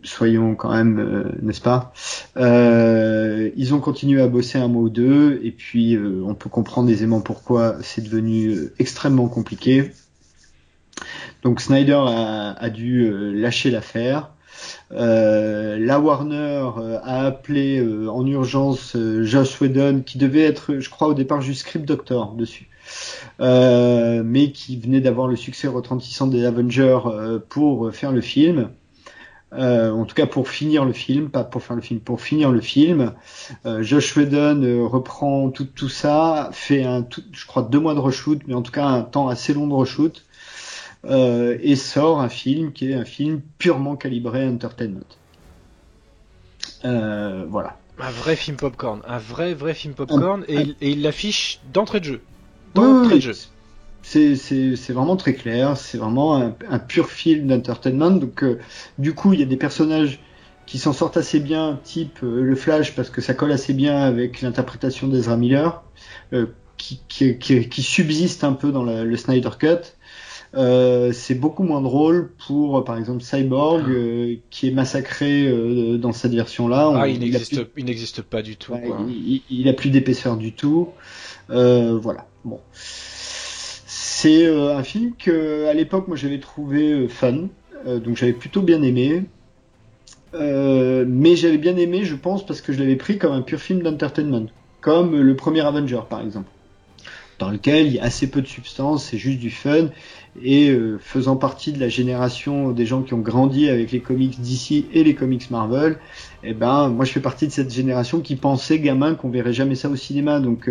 soyons 0.04 0.56
quand 0.56 0.72
même, 0.72 1.00
euh, 1.00 1.24
n'est-ce 1.42 1.62
pas? 1.62 1.94
Euh, 2.38 3.50
Ils 3.56 3.74
ont 3.74 3.80
continué 3.80 4.22
à 4.22 4.28
bosser 4.28 4.58
un 4.58 4.68
mois 4.68 4.84
ou 4.84 4.90
deux, 4.90 5.40
et 5.44 5.52
puis 5.52 5.96
euh, 5.96 6.24
on 6.26 6.36
peut 6.36 6.50
comprendre 6.50 6.90
aisément 6.90 7.22
pourquoi 7.22 7.78
c'est 7.82 8.04
devenu 8.04 8.70
extrêmement 8.80 9.28
compliqué. 9.28 9.92
Donc 11.44 11.62
Snyder 11.62 12.00
a, 12.06 12.70
dû 12.70 13.10
lâcher 13.34 13.72
l'affaire. 13.72 14.32
la 14.92 16.00
Warner 16.00 16.70
a 17.02 17.26
appelé 17.26 17.82
en 18.10 18.28
urgence 18.28 18.98
Josh 19.22 19.62
Whedon, 19.62 20.02
qui 20.06 20.18
devait 20.18 20.44
être, 20.44 20.80
je 20.80 20.90
crois, 20.90 21.08
au 21.08 21.14
départ 21.14 21.40
juste 21.40 21.62
script 21.62 21.86
doctor 21.86 22.34
dessus, 22.34 22.68
mais 23.40 24.52
qui 24.52 24.78
venait 24.78 25.02
d'avoir 25.02 25.28
le 25.28 25.36
succès 25.36 25.68
retentissant 25.68 26.28
des 26.28 26.46
Avengers 26.46 27.00
pour 27.50 27.94
faire 27.94 28.12
le 28.12 28.22
film. 28.22 28.70
Euh, 29.54 29.92
en 29.92 30.06
tout 30.06 30.14
cas 30.14 30.28
pour 30.28 30.48
finir 30.48 30.86
le 30.86 30.94
film, 30.94 31.30
pas 31.30 31.44
pour 31.44 31.64
faire 31.64 31.76
le 31.76 31.82
film, 31.82 32.00
pour 32.00 32.22
finir 32.22 32.52
le 32.52 32.62
film. 32.62 33.14
Euh, 33.66 33.82
Josh 33.82 34.16
Whedon 34.16 34.62
euh, 34.64 34.86
reprend 34.86 35.50
tout, 35.50 35.66
tout 35.66 35.90
ça, 35.90 36.50
fait 36.54 36.84
un, 36.84 37.02
tout, 37.02 37.24
je 37.32 37.46
crois 37.48 37.64
deux 37.64 37.80
mois 37.80 37.96
de 37.96 38.00
reshoot, 38.00 38.40
mais 38.48 38.54
en 38.54 38.62
tout 38.62 38.72
cas 38.72 38.86
un 38.86 39.02
temps 39.02 39.28
assez 39.28 39.54
long 39.54 39.68
de 39.68 39.74
reshoot, 39.74 40.24
euh, 41.06 41.58
et 41.62 41.76
sort 41.76 42.22
un 42.22 42.30
film 42.30 42.74
qui 42.74 42.92
est 42.92 42.94
un 42.94 43.06
film 43.06 43.42
purement 43.58 43.96
calibré 43.96 44.48
entertainment. 44.48 45.08
Euh, 46.86 47.46
voilà. 47.50 47.78
Un 48.00 48.12
vrai 48.12 48.36
film 48.36 48.56
popcorn, 48.56 49.02
un 49.08 49.18
vrai 49.18 49.54
vrai 49.54 49.74
film 49.74 49.94
popcorn, 49.94 50.46
et, 50.48 50.76
et, 50.80 50.92
il 50.92 51.02
l'affiche 51.02 51.60
d'entrée 51.74 52.00
de 52.00 52.06
jeu. 52.06 52.22
Jeu 53.20 53.34
c'est 54.02 54.94
vraiment 54.94 55.16
très 55.16 55.34
clair, 55.34 55.78
c'est 55.78 55.98
vraiment 55.98 56.36
un, 56.70 56.80
pur 56.80 57.10
film 57.10 57.48
d'entertainment. 57.48 58.12
Donc 58.12 58.44
euh, 58.44 58.60
du 58.98 59.14
coup, 59.14 59.34
il 59.34 59.40
y 59.40 59.44
a 59.44 59.46
des 59.46 59.58
personnages 59.58 60.20
qui 60.66 60.78
s'en 60.78 60.94
sortent 60.94 61.18
assez 61.18 61.40
bien, 61.40 61.80
type 61.84 62.20
euh, 62.24 62.42
le 62.42 62.56
Flash, 62.56 62.96
parce 62.96 63.10
que 63.10 63.22
ça 63.22 63.34
colle 63.34 63.52
assez 63.52 63.74
bien 63.74 63.98
avec 63.98 64.42
l'interprétation 64.42 65.08
d'Ezra 65.08 65.36
Miller, 65.36 65.84
euh, 66.34 66.48
qui, 66.78 67.02
qui, 67.10 67.38
qui, 67.38 67.84
subsiste 67.84 68.44
un 68.44 68.54
peu 68.54 68.72
dans 68.72 68.84
le 68.84 69.18
Snyder 69.18 69.50
Cut. 69.60 69.98
c'est 70.54 71.36
beaucoup 71.36 71.64
moins 71.64 71.82
drôle 71.82 72.32
pour, 72.48 72.86
par 72.86 72.98
exemple, 72.98 73.22
Cyborg, 73.22 73.84
ah. 73.90 74.40
qui 74.50 74.70
est 74.70 74.72
massacré 74.72 75.52
dans 75.98 76.14
cette 76.14 76.34
version-là. 76.34 76.94
Ah, 76.96 77.08
il 77.10 77.20
n'existe 77.20 78.22
pas 78.22 78.42
du 78.42 78.56
tout. 78.56 78.74
Il, 79.10 79.42
il, 79.50 79.68
a 79.68 79.74
plus 79.74 79.90
d'épaisseur 79.90 80.38
du 80.38 80.54
tout. 80.54 80.88
voilà. 81.50 82.28
Bon. 82.46 82.60
C'est 82.74 84.46
euh, 84.46 84.76
un 84.76 84.84
film 84.84 85.14
que 85.18 85.66
à 85.68 85.74
l'époque 85.74 86.08
moi 86.08 86.18
j'avais 86.18 86.40
trouvé 86.40 86.92
euh, 86.92 87.08
fun, 87.08 87.48
euh, 87.88 88.00
donc 88.00 88.18
j'avais 88.18 88.34
plutôt 88.34 88.62
bien 88.62 88.82
aimé. 88.82 89.24
mais 90.34 91.36
j'avais 91.36 91.58
bien 91.58 91.78
aimé, 91.78 92.04
je 92.04 92.16
pense, 92.16 92.46
parce 92.46 92.62
que 92.62 92.74
je 92.74 92.80
l'avais 92.80 92.96
pris 92.98 93.18
comme 93.18 93.34
un 93.34 93.42
pur 93.42 93.60
film 93.60 93.82
d'entertainment, 93.82 94.48
comme 94.82 95.16
le 95.20 95.36
premier 95.36 95.62
Avenger 95.62 96.02
par 96.10 96.22
exemple, 96.22 96.50
dans 97.40 97.50
lequel 97.50 97.88
il 97.88 97.94
y 97.94 98.00
a 98.00 98.04
assez 98.04 98.30
peu 98.30 98.42
de 98.42 98.48
substance, 98.48 99.06
c'est 99.06 99.18
juste 99.18 99.40
du 99.40 99.52
fun, 99.52 99.88
et 100.44 100.78
faisant 101.00 101.36
partie 101.38 101.72
de 101.72 101.80
la 101.80 101.90
génération 101.90 102.72
des 102.72 102.86
gens 102.86 103.02
qui 103.02 103.14
ont 103.14 103.22
grandi 103.22 103.70
avec 103.70 103.92
les 103.92 104.02
comics 104.02 104.40
DC 104.40 104.86
et 104.94 105.04
les 105.04 105.16
comics 105.16 105.50
Marvel, 105.50 105.98
eh 106.44 106.54
ben 106.54 106.90
moi 106.90 107.06
je 107.06 107.12
fais 107.12 107.20
partie 107.20 107.48
de 107.48 107.52
cette 107.52 107.72
génération 107.72 108.22
qui 108.22 108.36
pensait 108.36 108.80
gamin 108.80 109.16
qu'on 109.16 109.30
verrait 109.30 109.54
jamais 109.54 109.76
ça 109.76 109.90
au 109.90 109.96
cinéma, 109.96 110.40
donc 110.40 110.70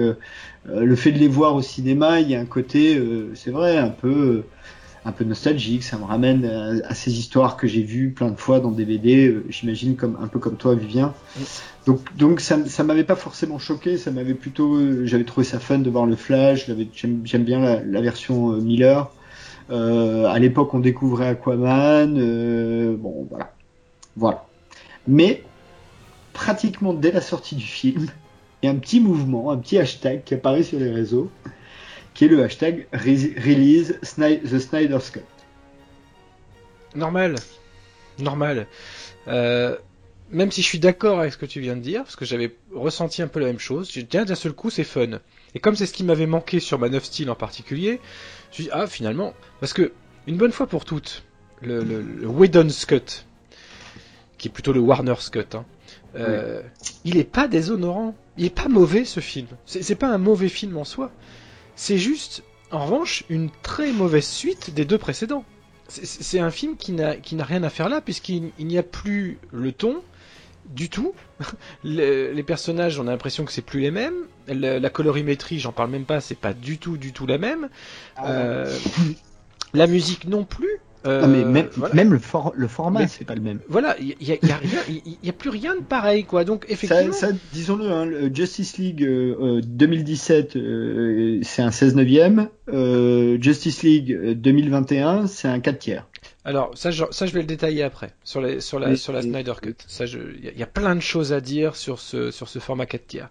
euh, 0.70 0.84
le 0.84 0.96
fait 0.96 1.12
de 1.12 1.18
les 1.18 1.28
voir 1.28 1.54
au 1.54 1.62
cinéma, 1.62 2.20
il 2.20 2.30
y 2.30 2.34
a 2.34 2.40
un 2.40 2.46
côté, 2.46 2.96
euh, 2.96 3.30
c'est 3.34 3.50
vrai, 3.50 3.78
un 3.78 3.88
peu, 3.88 4.44
un 5.04 5.12
peu 5.12 5.24
nostalgique. 5.24 5.82
Ça 5.82 5.96
me 5.98 6.04
ramène 6.04 6.44
à, 6.84 6.94
ces 6.94 7.18
histoires 7.18 7.56
que 7.56 7.66
j'ai 7.66 7.82
vues 7.82 8.10
plein 8.10 8.30
de 8.30 8.36
fois 8.36 8.60
dans 8.60 8.70
DVD. 8.70 9.28
Euh, 9.28 9.44
j'imagine 9.48 9.96
comme 9.96 10.18
un 10.20 10.28
peu 10.28 10.38
comme 10.38 10.56
toi, 10.56 10.74
Vivien. 10.74 11.14
Donc, 11.86 12.00
donc 12.16 12.40
ça, 12.40 12.58
ça 12.66 12.84
m'avait 12.84 13.04
pas 13.04 13.16
forcément 13.16 13.58
choqué. 13.58 13.96
Ça 13.96 14.10
m'avait 14.10 14.34
plutôt, 14.34 14.78
j'avais 15.06 15.24
trouvé 15.24 15.46
ça 15.46 15.58
fun 15.58 15.78
de 15.78 15.90
voir 15.90 16.06
le 16.06 16.16
Flash. 16.16 16.70
J'aime 16.92 17.44
bien 17.44 17.60
la, 17.60 18.00
version 18.00 18.52
Miller. 18.52 19.10
à 19.70 20.38
l'époque, 20.38 20.74
on 20.74 20.80
découvrait 20.80 21.28
Aquaman. 21.28 22.14
bon, 22.96 23.26
voilà, 23.30 23.52
voilà. 24.16 24.44
Mais 25.06 25.42
pratiquement 26.38 26.94
dès 26.94 27.10
la 27.10 27.20
sortie 27.20 27.56
du 27.56 27.64
film 27.64 28.06
il 28.62 28.66
y 28.66 28.68
a 28.68 28.72
un 28.72 28.78
petit 28.78 29.00
mouvement, 29.00 29.50
un 29.50 29.58
petit 29.58 29.76
hashtag 29.76 30.22
qui 30.24 30.34
apparaît 30.34 30.62
sur 30.62 30.78
les 30.78 30.90
réseaux, 30.90 31.30
qui 32.14 32.24
est 32.24 32.28
le 32.28 32.42
hashtag 32.42 32.86
Release 32.92 33.98
the 34.02 34.58
Snyder's 34.58 35.10
Cut. 35.10 35.20
Normal. 36.94 37.34
Normal. 38.20 38.66
Euh, 39.26 39.76
même 40.30 40.50
si 40.52 40.62
je 40.62 40.66
suis 40.66 40.78
d'accord 40.78 41.20
avec 41.20 41.32
ce 41.32 41.38
que 41.38 41.46
tu 41.46 41.60
viens 41.60 41.76
de 41.76 41.80
dire, 41.80 42.02
parce 42.02 42.16
que 42.16 42.24
j'avais 42.24 42.54
ressenti 42.72 43.20
un 43.22 43.28
peu 43.28 43.40
la 43.40 43.46
même 43.46 43.58
chose, 43.58 43.90
je 43.92 44.00
tiens 44.00 44.24
d'un 44.24 44.34
seul 44.34 44.52
coup 44.52 44.70
c'est 44.70 44.84
fun. 44.84 45.20
Et 45.54 45.60
comme 45.60 45.74
c'est 45.74 45.86
ce 45.86 45.92
qui 45.92 46.04
m'avait 46.04 46.26
manqué 46.26 46.60
sur 46.60 46.78
Man 46.78 46.94
of 46.94 47.04
Steel 47.04 47.30
en 47.30 47.36
particulier, 47.36 48.00
je 48.52 48.62
me 48.62 48.68
suis 48.68 48.70
ah 48.72 48.86
finalement, 48.86 49.34
parce 49.60 49.72
que 49.72 49.92
une 50.26 50.36
bonne 50.36 50.52
fois 50.52 50.66
pour 50.68 50.84
toutes, 50.84 51.24
le, 51.62 51.82
le, 51.82 52.00
le 52.00 52.26
Whedon's 52.26 52.84
Cut, 52.86 53.24
qui 54.36 54.48
est 54.48 54.52
plutôt 54.52 54.72
le 54.72 54.80
Warner's 54.80 55.30
Cut, 55.30 55.54
hein, 55.54 55.64
euh, 56.16 56.62
il 57.04 57.16
est 57.16 57.24
pas 57.30 57.48
déshonorant. 57.48 58.14
Il 58.36 58.44
est 58.44 58.54
pas 58.54 58.68
mauvais 58.68 59.04
ce 59.04 59.20
film. 59.20 59.48
C'est 59.66 59.82
c'est 59.82 59.94
pas 59.96 60.08
un 60.08 60.18
mauvais 60.18 60.48
film 60.48 60.76
en 60.76 60.84
soi. 60.84 61.10
C'est 61.76 61.98
juste, 61.98 62.42
en 62.70 62.84
revanche, 62.84 63.24
une 63.28 63.50
très 63.62 63.92
mauvaise 63.92 64.26
suite 64.26 64.72
des 64.74 64.84
deux 64.84 64.98
précédents. 64.98 65.44
C'est- 65.88 66.06
C'est 66.06 66.38
un 66.40 66.50
film 66.50 66.76
qui 66.76 66.92
n'a 66.92 67.16
qui 67.16 67.34
n'a 67.34 67.44
rien 67.44 67.62
à 67.62 67.70
faire 67.70 67.88
là, 67.88 68.00
puisqu'il 68.00 68.50
il 68.58 68.66
n'y 68.66 68.78
a 68.78 68.82
plus 68.82 69.38
le 69.52 69.72
ton 69.72 70.02
du 70.66 70.90
tout. 70.90 71.14
Le- 71.84 72.32
les 72.32 72.42
personnages, 72.42 72.98
on 73.00 73.06
a 73.06 73.10
l'impression 73.10 73.44
que 73.46 73.52
c'est 73.52 73.62
plus 73.62 73.80
les 73.80 73.90
mêmes. 73.90 74.26
Le- 74.48 74.78
la 74.78 74.90
colorimétrie, 74.90 75.58
j'en 75.58 75.72
parle 75.72 75.90
même 75.90 76.04
pas, 76.04 76.20
c'est 76.20 76.34
pas 76.34 76.52
du 76.52 76.76
tout, 76.78 76.96
du 76.98 77.12
tout 77.12 77.26
la 77.26 77.38
même. 77.38 77.68
Euh, 78.26 78.76
la 79.74 79.86
musique 79.86 80.26
non 80.26 80.44
plus. 80.44 80.78
Euh, 81.06 81.22
Non, 81.22 81.28
mais 81.28 81.44
même, 81.44 81.68
voilà. 81.76 81.94
même 81.94 82.12
le, 82.12 82.18
for- 82.18 82.52
le 82.56 82.66
format, 82.66 83.06
c'est 83.06 83.24
pas 83.24 83.34
le 83.36 83.40
même. 83.40 83.60
Voilà, 83.68 83.96
il 84.00 84.08
y, 84.20 84.32
a- 84.32 84.46
y 84.46 84.50
a 84.50 84.56
rien, 84.56 84.80
il 84.88 85.16
y 85.22 85.28
a 85.28 85.32
plus 85.32 85.50
rien 85.50 85.76
de 85.76 85.80
pareil, 85.80 86.24
quoi. 86.24 86.44
Donc 86.44 86.64
effectivement, 86.68 87.12
ça, 87.12 87.28
disons-le, 87.52 87.88
hein, 87.90 88.04
le 88.04 88.34
Justice 88.34 88.78
League 88.78 89.04
euh, 89.04 89.58
euh, 89.58 89.60
2017, 89.64 90.56
euh, 90.56 91.38
c'est 91.42 91.62
un 91.62 91.70
16 91.70 91.94
neuvième. 91.94 92.48
Justice 93.40 93.82
League 93.82 94.12
euh, 94.12 94.34
2021, 94.34 95.26
c'est 95.28 95.48
un 95.48 95.60
4 95.60 95.78
tiers. 95.78 96.06
alors 96.44 96.72
ça, 96.76 96.90
je, 96.90 97.04
ça 97.10 97.26
je 97.26 97.32
vais 97.32 97.40
le 97.40 97.46
détailler 97.46 97.82
après 97.82 98.10
sur 98.24 98.40
les, 98.40 98.60
sur 98.60 98.78
la, 98.80 98.90
Oui, 98.90 98.98
sur 98.98 99.12
la 99.12 99.20
oui. 99.20 99.30
Snyder 99.30 99.52
Cut. 99.62 99.74
Ça, 99.86 100.04
je, 100.06 100.18
il 100.38 100.44
y, 100.44 100.48
a- 100.48 100.52
il 100.52 100.58
y 100.58 100.62
a 100.62 100.66
plein 100.66 100.96
de 100.96 101.00
choses 101.00 101.32
à 101.32 101.40
dire 101.40 101.76
sur 101.76 102.00
ce, 102.00 102.30
sur 102.30 102.48
ce 102.48 102.58
format 102.58 102.86
4 102.86 103.06
tiers. 103.06 103.30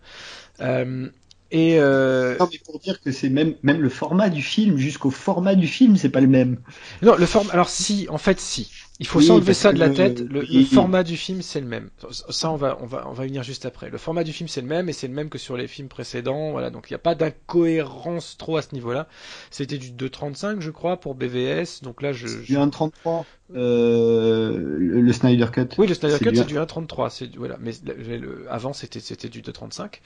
Et 1.52 1.80
euh, 1.80 2.36
Non, 2.40 2.48
mais 2.52 2.60
pour 2.66 2.80
dire 2.80 3.00
que 3.02 3.12
c'est 3.12 3.30
même, 3.30 3.56
même 3.64 3.82
le 3.82 3.90
format 3.90 4.30
du 4.30 4.42
film, 4.42 4.78
jusqu'au 4.78 5.12
format 5.12 5.56
du 5.56 5.68
film, 5.68 5.96
c'est 5.96 6.10
pas 6.10 6.22
le 6.22 6.28
même. 6.28 6.62
non, 7.02 7.16
le 7.16 7.26
format. 7.26 7.54
Alors 7.54 7.70
si, 7.70 8.08
en 8.10 8.18
fait, 8.18 8.40
si. 8.40 8.72
Il 9.00 9.06
faut 9.06 9.20
Oui, 9.20 9.26
s'enlever 9.26 9.54
ça 9.54 9.72
de 9.74 9.78
la 9.80 9.90
le- 9.90 9.94
tête. 9.94 10.20
Le, 10.22 10.40
oui. 10.40 10.66
format 10.66 11.04
du 11.04 11.18
film, 11.18 11.44
c'est 11.44 11.60
le 11.62 11.68
même. 11.68 11.90
Ça, 12.30 12.50
on 12.52 12.56
va, 12.56 12.80
on 12.82 12.88
va, 12.88 13.08
on 13.08 13.14
va 13.14 13.26
venir 13.26 13.44
juste 13.44 13.66
après. 13.68 13.92
Le 13.92 13.98
format 14.00 14.24
du 14.24 14.34
film, 14.34 14.48
c'est 14.48 14.62
le 14.62 14.68
même 14.68 14.90
et 14.90 14.94
c'est 14.94 15.08
le 15.08 15.14
même 15.14 15.30
que 15.30 15.38
sur 15.38 15.56
les 15.56 15.68
films 15.68 15.88
précédents. 15.88 16.50
Voilà, 16.52 16.72
donc 16.72 16.90
il 16.90 16.94
n'y 16.94 16.96
a 16.96 17.00
pas 17.00 17.14
d'incohérence 17.14 18.38
trop 18.38 18.58
à 18.58 18.64
ce 18.64 18.74
niveau-là. 18.74 19.08
C'était 19.52 19.78
du 19.78 19.92
2.35, 19.92 20.62
je 20.62 20.72
crois, 20.72 20.98
pour 20.98 21.14
BVS. 21.14 21.82
Donc 21.84 22.02
là, 22.02 22.12
je, 22.12 22.26
Du 22.28 22.54
je- 22.54 22.58
1.33, 22.58 23.24
euh, 23.56 24.58
le, 24.58 25.02
le 25.02 25.14
Snyder 25.14 25.48
Cut. 25.54 25.68
Oui, 25.78 25.86
le 25.88 25.94
Snyder 25.94 26.18
Cut, 26.18 26.36
c'est 26.36 26.46
du 26.48 26.58
1.33. 26.58 27.10
C'est 27.12 27.36
voilà, 27.36 27.58
mais 27.62 27.74
le- 27.86 28.46
avant 28.50 28.74
c'était 28.74 29.00
c'était 29.00 29.30
du 29.30 29.42
2.35. 29.42 30.02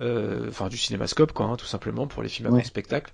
Euh, 0.00 0.46
Enfin, 0.48 0.68
du 0.68 0.76
cinémascope, 0.78 1.32
quoi, 1.32 1.46
hein, 1.46 1.56
tout 1.56 1.66
simplement 1.66 2.06
pour 2.06 2.22
les 2.22 2.28
films 2.28 2.48
à 2.48 2.52
Ouais. 2.52 2.64
spectacle. 2.64 3.12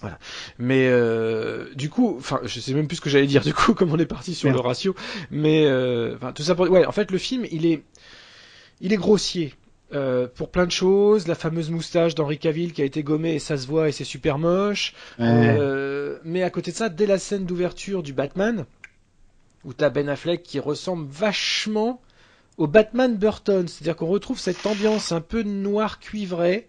Voilà. 0.00 0.18
Mais 0.58 0.86
euh, 0.88 1.72
du 1.74 1.90
coup, 1.90 2.16
enfin, 2.18 2.40
je 2.44 2.60
sais 2.60 2.72
même 2.74 2.86
plus 2.88 2.96
ce 2.96 3.00
que 3.02 3.10
j'allais 3.10 3.26
dire. 3.26 3.42
Du 3.42 3.52
coup, 3.54 3.74
comme 3.76 3.92
on 3.92 3.98
est 3.98 4.06
parti 4.06 4.34
sur 4.34 4.48
Merde. 4.48 4.56
le 4.56 4.60
ratio, 4.60 4.94
mais 5.30 5.66
euh, 5.66 6.16
enfin, 6.16 6.32
tout 6.32 6.42
ça 6.42 6.54
pour. 6.54 6.68
Ouais, 6.70 6.86
en 6.86 6.92
fait, 6.92 7.10
le 7.10 7.18
film, 7.18 7.46
il 7.50 7.66
est, 7.66 7.82
il 8.80 8.92
est 8.92 8.96
grossier. 8.96 9.54
euh, 9.92 10.28
pour 10.34 10.50
plein 10.50 10.66
de 10.66 10.70
choses, 10.72 11.26
la 11.26 11.34
fameuse 11.34 11.70
moustache 11.70 12.14
d'Henri 12.14 12.38
Cavill 12.38 12.72
qui 12.72 12.80
a 12.82 12.84
été 12.84 13.02
gommée 13.02 13.34
et 13.34 13.38
ça 13.40 13.56
se 13.58 13.66
voit 13.66 13.88
et 13.88 13.92
c'est 13.92 14.04
super 14.04 14.38
moche. 14.38 14.94
Ouais. 15.18 15.26
Euh, 15.58 16.18
mais 16.24 16.42
à 16.44 16.50
côté 16.50 16.70
de 16.70 16.76
ça, 16.76 16.88
dès 16.88 17.06
la 17.06 17.18
scène 17.18 17.44
d'ouverture 17.44 18.02
du 18.02 18.12
Batman, 18.12 18.66
où 19.64 19.72
t'as 19.74 19.90
Ben 19.90 20.08
Affleck 20.08 20.42
qui 20.42 20.60
ressemble 20.60 21.06
vachement 21.10 22.00
au 22.56 22.66
Batman 22.68 23.16
Burton, 23.16 23.66
c'est-à-dire 23.68 23.96
qu'on 23.96 24.06
retrouve 24.06 24.38
cette 24.38 24.64
ambiance 24.66 25.12
un 25.12 25.20
peu 25.20 25.42
noir 25.42 25.98
cuivré, 25.98 26.68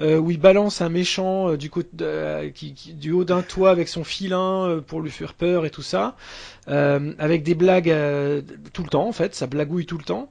où 0.00 0.30
il 0.30 0.40
balance 0.40 0.80
un 0.80 0.88
méchant 0.88 1.50
euh, 1.50 1.58
euh, 2.00 2.50
du 2.94 3.12
haut 3.12 3.24
d'un 3.24 3.42
toit 3.42 3.70
avec 3.70 3.88
son 3.88 4.04
filin 4.04 4.66
euh, 4.66 4.80
pour 4.80 5.00
lui 5.00 5.10
faire 5.10 5.34
peur 5.34 5.66
et 5.66 5.70
tout 5.70 5.82
ça, 5.82 6.16
euh, 6.68 7.12
avec 7.18 7.42
des 7.42 7.54
blagues 7.54 7.90
euh, 7.90 8.42
tout 8.72 8.82
le 8.82 8.88
temps 8.88 9.06
en 9.06 9.12
fait, 9.12 9.34
ça 9.34 9.46
blagouille 9.46 9.86
tout 9.86 9.98
le 9.98 10.04
temps. 10.04 10.30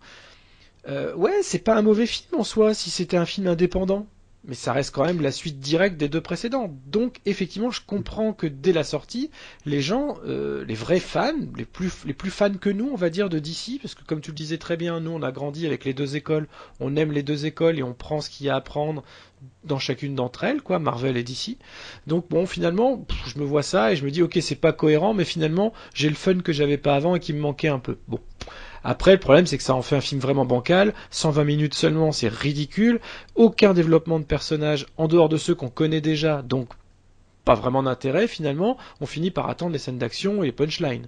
Euh, 0.88 1.14
ouais, 1.16 1.42
c'est 1.44 1.60
pas 1.60 1.76
un 1.76 1.82
mauvais 1.82 2.06
film 2.06 2.40
en 2.40 2.44
soi 2.44 2.74
si 2.74 2.90
c'était 2.90 3.18
un 3.18 3.26
film 3.26 3.48
indépendant. 3.48 4.08
Mais 4.46 4.56
ça 4.56 4.72
reste 4.72 4.96
quand 4.96 5.04
même 5.04 5.22
la 5.22 5.34
suite 5.34 5.60
directe 5.60 5.98
des 5.98 6.08
deux 6.08 6.22
précédents. 6.22 6.74
Donc 6.88 7.20
effectivement, 7.26 7.72
je 7.72 7.82
comprends 7.86 8.32
que 8.32 8.48
dès 8.48 8.72
la 8.72 8.86
sortie, 8.86 9.30
les 9.66 9.82
gens, 9.82 10.18
euh, 10.26 10.64
les 10.66 10.76
vrais 10.76 11.02
fans, 11.02 11.34
les 11.58 11.66
plus, 11.66 11.92
les 12.06 12.14
plus 12.14 12.32
fans 12.32 12.54
que 12.54 12.70
nous, 12.70 12.90
on 12.90 12.96
va 12.96 13.10
dire, 13.10 13.30
de 13.30 13.38
DC, 13.38 13.80
parce 13.82 13.96
que 13.96 14.04
comme 14.06 14.22
tu 14.22 14.32
le 14.32 14.36
disais 14.36 14.58
très 14.58 14.78
bien, 14.78 15.02
nous 15.02 15.12
on 15.12 15.24
a 15.24 15.34
grandi 15.34 15.66
avec 15.66 15.84
les 15.84 15.94
deux 15.94 16.16
écoles, 16.16 16.48
on 16.80 16.96
aime 16.96 17.12
les 17.12 17.22
deux 17.22 17.46
écoles 17.46 17.80
et 17.80 17.84
on 17.84 17.94
prend 17.94 18.22
ce 18.22 18.30
qu'il 18.30 18.46
y 18.46 18.50
a 18.50 18.54
à 18.54 18.58
apprendre 18.58 19.04
dans 19.64 19.80
chacune 19.80 20.16
d'entre 20.16 20.44
elles, 20.44 20.62
quoi, 20.62 20.80
Marvel 20.80 21.18
et 21.18 21.24
DC. 21.24 21.58
Donc 22.08 22.30
bon, 22.30 22.46
finalement, 22.46 23.06
je 23.28 23.40
me 23.40 23.46
vois 23.46 23.64
ça 23.64 23.92
et 23.92 23.96
je 23.96 24.06
me 24.06 24.12
dis, 24.12 24.22
ok, 24.22 24.38
c'est 24.42 24.56
pas 24.56 24.74
cohérent, 24.74 25.14
mais 25.14 25.26
finalement, 25.26 25.74
j'ai 25.94 26.10
le 26.10 26.16
fun 26.16 26.40
que 26.40 26.54
j'avais 26.54 26.78
pas 26.78 26.96
avant 26.96 27.16
et 27.16 27.20
qui 27.20 27.34
me 27.34 27.40
manquait 27.40 27.68
un 27.68 27.80
peu. 27.80 27.98
Bon. 28.08 28.20
Après, 28.84 29.12
le 29.12 29.20
problème, 29.20 29.46
c'est 29.46 29.58
que 29.58 29.64
ça 29.64 29.76
en 29.76 29.82
fait 29.82 29.96
un 29.96 30.02
film 30.02 30.22
vraiment 30.22 30.46
bancal. 30.46 30.94
120 31.12 31.44
minutes 31.44 31.74
seulement, 31.74 32.12
c'est 32.12 32.30
ridicule. 32.30 33.00
Aucun 33.36 33.74
développement 33.74 34.20
de 34.20 34.26
personnages 34.26 34.86
en 34.98 35.08
dehors 35.08 35.30
de 35.30 35.38
ceux 35.38 35.56
qu'on 35.56 35.70
connaît 35.70 36.02
déjà, 36.02 36.42
donc 36.42 36.70
pas 37.44 37.56
vraiment 37.56 37.84
d'intérêt 37.84 38.28
finalement. 38.28 38.78
On 39.02 39.06
finit 39.06 39.32
par 39.32 39.50
attendre 39.50 39.74
les 39.74 39.80
scènes 39.80 39.98
d'action 39.98 40.44
et 40.44 40.48
les 40.48 40.52
punchlines. 40.52 41.08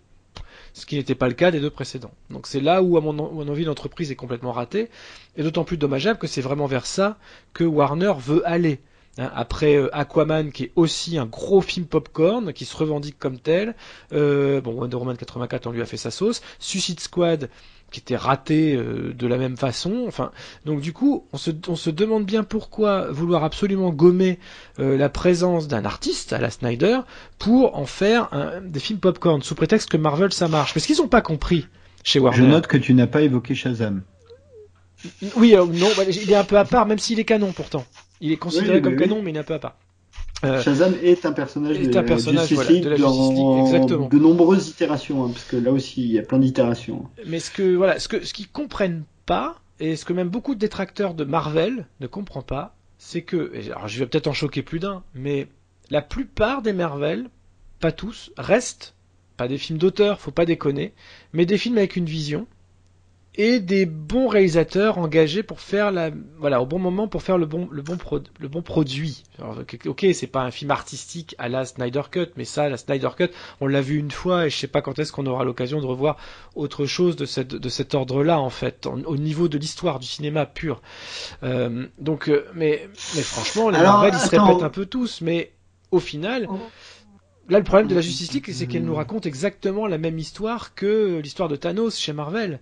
Ce 0.74 0.86
qui 0.86 0.96
n'était 0.96 1.16
pas 1.16 1.28
le 1.28 1.34
cas 1.34 1.52
des 1.52 1.60
deux 1.60 1.70
précédents. 1.70 2.12
Donc 2.30 2.48
c'est 2.48 2.62
là 2.62 2.82
où, 2.82 2.98
à 2.98 3.02
mon, 3.02 3.48
avis, 3.50 3.66
l'entreprise 3.66 4.12
est 4.12 4.16
complètement 4.16 4.52
ratée. 4.52 4.90
Et 5.36 5.44
d'autant 5.44 5.64
plus 5.64 5.78
dommageable 5.78 6.20
que 6.20 6.28
c'est 6.28 6.42
vraiment 6.42 6.66
vers 6.66 6.86
ça 6.86 7.18
que 7.54 7.64
Warner 7.64 8.14
veut 8.18 8.48
aller. 8.48 8.80
Hein, 9.18 9.30
après 9.36 9.76
euh, 9.76 9.94
Aquaman, 9.94 10.52
qui 10.52 10.66
est 10.66 10.72
aussi 10.78 11.18
un 11.18 11.26
gros 11.26 11.60
film 11.60 11.86
popcorn, 11.86 12.54
qui 12.54 12.64
se 12.64 12.78
revendique 12.78 13.20
comme 13.20 13.40
tel. 13.40 13.76
Euh, 14.14 14.62
bon, 14.62 14.72
Wonder 14.72 14.96
Woman 14.96 15.18
84, 15.18 15.68
on 15.68 15.72
lui 15.72 15.82
a 15.82 15.86
fait 15.86 15.98
sa 15.98 16.12
sauce. 16.12 16.42
Suicide 16.60 17.00
Squad, 17.02 17.50
qui 17.92 18.00
était 18.00 18.16
raté 18.16 18.74
euh, 18.76 19.14
de 19.14 19.28
la 19.28 19.38
même 19.38 19.58
façon. 19.58 20.06
Enfin, 20.08 20.32
donc 20.66 20.82
du 20.82 20.94
coup, 20.94 21.26
on 21.34 21.38
se, 21.38 21.52
on 21.68 21.76
se 21.76 21.90
demande 21.90 22.26
bien 22.26 22.44
pourquoi 22.44 23.12
vouloir 23.12 23.44
absolument 23.44 23.90
gommer 23.92 24.40
euh, 24.80 24.98
la 24.98 25.10
présence 25.10 25.68
d'un 25.68 25.84
artiste 25.86 26.34
à 26.34 26.40
la 26.40 26.50
Snyder 26.50 27.00
pour 27.38 27.78
en 27.78 27.86
faire 27.86 28.34
un- 28.34 28.62
des 28.62 28.80
films 28.80 29.00
popcorn, 29.00 29.42
sous 29.44 29.56
prétexte 29.56 29.90
que 29.90 29.98
Marvel 29.98 30.32
ça 30.34 30.48
marche. 30.48 30.74
Parce 30.74 30.86
qu'ils 30.86 30.98
n'ont 30.98 31.08
pas 31.10 31.22
compris 31.22 31.68
chez 32.04 32.20
Warner. 32.20 32.38
Je 32.40 32.44
note 32.46 32.68
que 32.68 32.78
tu 32.78 32.94
n'as 32.94 33.08
pas 33.08 33.22
évoqué 33.22 33.54
Shazam. 33.56 34.02
Oui, 35.36 35.56
euh, 35.56 35.66
non, 35.66 35.90
bah, 35.98 36.04
il 36.08 36.32
est 36.32 36.36
un 36.36 36.44
peu 36.44 36.58
à 36.58 36.66
part, 36.66 36.86
même 36.86 37.00
s'il 37.00 37.20
est 37.20 37.26
canon 37.26 37.52
pourtant. 37.52 37.86
Il 38.22 38.32
est 38.32 38.38
considéré 38.38 38.76
Oui, 38.78 38.82
comme 38.84 38.94
oui, 38.94 39.00
canon, 39.00 39.22
mais 39.24 39.32
il 39.32 39.36
est 39.36 39.40
un 39.40 39.44
peu 39.44 39.56
à 39.56 39.60
part. 39.60 39.76
Euh, 40.44 40.62
Shazam 40.62 40.96
est 41.04 41.26
un 41.26 41.34
personnage, 41.34 41.78
est 41.78 41.88
de, 41.88 41.98
un 41.98 42.04
personnage, 42.04 42.48
Justice 42.48 42.68
voilà, 42.68 42.80
de 42.80 42.90
la 42.90 42.98
dans 42.98 43.66
exactement. 43.66 44.08
de 44.08 44.18
nombreuses 44.18 44.70
itérations, 44.70 45.24
hein, 45.24 45.30
parce 45.32 45.46
que 45.46 45.58
là 45.58 45.72
aussi 45.72 46.04
il 46.04 46.12
y 46.12 46.20
a 46.20 46.24
plein 46.24 46.40
d'itérations. 46.40 47.06
Mais 47.28 47.40
ce 47.40 47.52
que 47.52 47.76
voilà, 47.76 48.00
ce 48.00 48.08
que 48.08 48.26
ce 48.26 48.34
qu'ils 48.34 48.50
comprennent 48.50 49.04
pas 49.26 49.60
et 49.80 49.96
ce 49.96 50.06
que 50.06 50.14
même 50.14 50.30
beaucoup 50.30 50.56
de 50.56 50.60
détracteurs 50.60 51.14
de 51.14 51.24
Marvel 51.24 51.86
ne 52.00 52.08
comprennent 52.08 52.44
pas, 52.44 52.76
c'est 52.98 53.22
que 53.22 53.52
alors 53.68 53.88
je 53.88 54.00
vais 54.00 54.08
peut-être 54.08 54.28
en 54.28 54.34
choquer 54.34 54.64
plus 54.64 54.80
d'un, 54.80 55.04
mais 55.14 55.48
la 55.92 56.02
plupart 56.02 56.62
des 56.62 56.74
Marvel, 56.74 57.30
pas 57.80 57.92
tous, 57.92 58.32
restent 58.38 58.96
pas 59.38 59.48
des 59.48 59.58
films 59.58 59.80
d'auteur, 59.80 60.20
faut 60.20 60.32
pas 60.32 60.46
déconner, 60.46 60.94
mais 61.34 61.46
des 61.46 61.58
films 61.58 61.78
avec 61.78 61.96
une 61.96 62.06
vision 62.06 62.48
et 63.36 63.62
des 63.62 63.86
bons 63.86 64.28
réalisateurs 64.28 64.98
engagés 64.98 65.42
pour 65.42 65.62
faire 65.62 65.90
la 65.92 66.12
voilà 66.38 66.62
au 66.62 66.66
bon 66.66 66.80
moment 66.80 67.08
pour 67.08 67.24
faire 67.24 67.38
le 67.38 67.46
bon 67.46 67.70
le 67.72 67.82
bon 67.82 67.96
pro- 67.96 68.20
le 68.40 68.48
bon 68.50 68.62
produit. 68.62 69.24
Alors, 69.40 69.58
ok, 69.86 70.06
c'est 70.14 70.28
pas 70.28 70.42
un 70.42 70.52
film 70.52 70.70
artistique 70.72 71.34
à 71.38 71.48
la 71.48 71.64
Snyder 71.64 72.02
Cut, 72.12 72.28
mais 72.36 72.44
ça 72.44 72.68
la 72.68 72.76
Snyder 72.76 73.08
Cut, 73.16 73.30
on 73.62 73.68
l'a 73.68 73.80
vu 73.80 73.98
une 73.98 74.12
fois 74.12 74.48
et 74.48 74.50
je 74.50 74.58
sais 74.58 74.68
pas 74.68 74.82
quand 74.82 75.00
est-ce 75.00 75.14
qu'on 75.14 75.26
aura 75.28 75.46
l'occasion 75.46 75.80
de 75.80 75.86
revoir 75.86 76.18
autre 76.56 76.86
chose 76.86 77.16
de, 77.16 77.26
cette, 77.26 77.56
de 77.56 77.70
cet 77.70 77.96
ordre-là, 77.96 78.38
en 78.40 78.50
fait, 78.50 78.86
en- 78.86 79.00
au 79.04 79.16
niveau 79.16 79.48
de 79.48 79.58
l'histoire 79.58 80.00
du 80.00 80.08
cinéma 80.08 80.46
pur. 80.46 80.82
Euh, 81.44 81.88
donc, 82.00 82.28
euh, 82.28 82.46
mais, 82.54 82.90
mais 83.16 83.22
franchement, 83.22 83.70
les 83.70 83.78
Alors, 83.78 83.94
Marvel, 83.94 84.14
ils 84.14 84.20
se 84.20 84.30
répètent 84.36 84.64
un 84.64 84.70
peu 84.70 84.86
tous, 84.86 85.22
mais 85.22 85.54
au 85.92 86.00
final, 86.00 86.48
là, 87.50 87.58
le 87.60 87.64
problème 87.64 87.88
de 87.88 87.96
la 87.96 88.02
Justice 88.02 88.34
League, 88.34 88.50
c'est 88.52 88.68
qu'elle 88.68 88.84
nous 88.84 88.96
raconte 88.96 89.26
exactement 89.26 89.88
la 89.88 89.98
même 89.98 90.20
histoire 90.20 90.76
que 90.76 91.20
l'histoire 91.24 91.48
de 91.50 91.56
Thanos 91.56 91.98
chez 91.98 92.14
Marvel. 92.14 92.60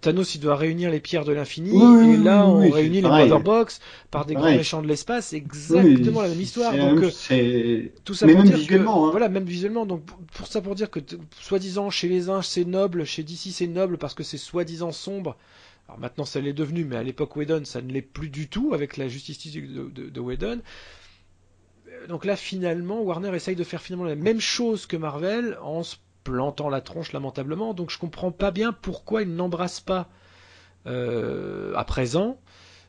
Thanos, 0.00 0.34
il 0.34 0.40
doit 0.40 0.56
réunir 0.56 0.90
les 0.90 1.00
pierres 1.00 1.24
de 1.24 1.32
l'infini, 1.32 1.70
Oui, 1.72 2.14
et 2.14 2.16
là, 2.16 2.46
on 2.46 2.60
oui, 2.60 2.70
réunit 2.70 3.00
les. 3.00 3.08
Mother 3.08 3.40
Box 3.40 3.80
par 4.10 4.26
des 4.26 4.34
grands 4.34 4.50
méchants 4.50 4.82
de 4.82 4.88
l'espace, 4.88 5.32
exactement 5.32 6.22
la 6.22 6.28
même 6.28 6.40
histoire. 6.40 6.72
Donc, 6.76 7.04
euh, 7.30 7.82
tout 8.04 8.14
ça 8.14 8.26
Mais 8.26 8.32
pour 8.34 8.42
même 8.42 8.50
dire 8.50 8.58
visuellement, 8.58 9.02
que, 9.02 9.08
hein. 9.08 9.10
voilà, 9.10 9.28
même 9.28 9.44
visuellement. 9.44 9.86
Donc 9.86 10.02
pour, 10.34 10.46
ça 10.46 10.60
pour 10.60 10.74
dire 10.74 10.90
que 10.90 11.00
soi-disant 11.40 11.90
chez 11.90 12.08
les 12.08 12.28
uns 12.28 12.42
c'est 12.42 12.64
noble, 12.64 13.04
chez 13.04 13.22
DC 13.22 13.50
c'est 13.52 13.66
noble 13.66 13.98
parce 13.98 14.14
que 14.14 14.22
c'est 14.22 14.38
soi-disant 14.38 14.92
sombre. 14.92 15.36
Alors 15.88 16.00
maintenant 16.00 16.24
ça 16.24 16.40
l'est 16.40 16.52
devenu, 16.52 16.84
mais 16.84 16.96
à 16.96 17.02
l'époque 17.02 17.36
Whedon 17.36 17.64
ça 17.64 17.80
ne 17.82 17.92
l'est 17.92 18.02
plus 18.02 18.30
du 18.30 18.48
tout 18.48 18.72
avec 18.74 18.96
la 18.96 19.08
justice 19.08 19.52
de, 19.52 19.60
de, 19.88 20.08
de 20.08 20.20
Whedon. 20.20 20.60
Euh, 21.88 22.06
Donc 22.08 22.24
là 22.24 22.36
finalement 22.36 23.02
Warner 23.02 23.34
essaye 23.34 23.56
de 23.56 23.64
faire 23.64 23.82
finalement 23.82 24.08
la 24.08 24.16
même 24.16 24.40
chose 24.40 24.86
que 24.86 24.96
Marvel 24.96 25.58
en 25.62 25.82
se 25.82 25.96
plantant 26.24 26.68
la 26.68 26.80
tronche 26.80 27.12
lamentablement. 27.12 27.74
Donc 27.74 27.90
je 27.90 27.98
comprends 27.98 28.32
pas 28.32 28.50
bien 28.50 28.72
pourquoi 28.72 29.22
ils 29.22 29.34
n'embrassent 29.34 29.80
pas 29.80 30.08
euh, 30.86 31.72
à 31.76 31.84
présent. 31.84 32.38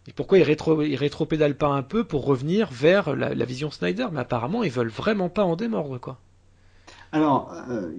Et 0.08 0.14
pourquoi 0.14 0.38
ils, 0.38 0.44
rétro, 0.44 0.76
rétropédalent 0.76 1.58
pas 1.58 1.68
un 1.68 1.84
peu 1.84 2.04
pour 2.04 2.26
revenir 2.26 2.70
vers 2.72 3.16
la, 3.16 3.46
vision 3.46 3.72
Snyder 3.72 4.08
Mais 4.12 4.20
apparemment, 4.20 4.64
ils 4.64 4.72
veulent 4.72 4.88
vraiment 4.88 5.30
pas 5.30 5.44
en 5.44 5.56
démordre, 5.56 6.00
quoi. 6.00 6.20
Alors, 7.12 7.54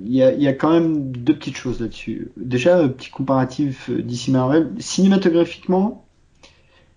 il 0.04 0.12
y, 0.12 0.22
a, 0.22 0.52
quand 0.52 0.70
même 0.70 1.10
deux 1.10 1.34
petites 1.34 1.56
choses 1.56 1.80
là-dessus. 1.80 2.30
Déjà, 2.36 2.78
un 2.78 2.88
petit 2.88 3.08
comparatif 3.08 3.88
d'ici 3.90 4.30
Marvel. 4.30 4.72
Cinématographiquement, 4.78 6.06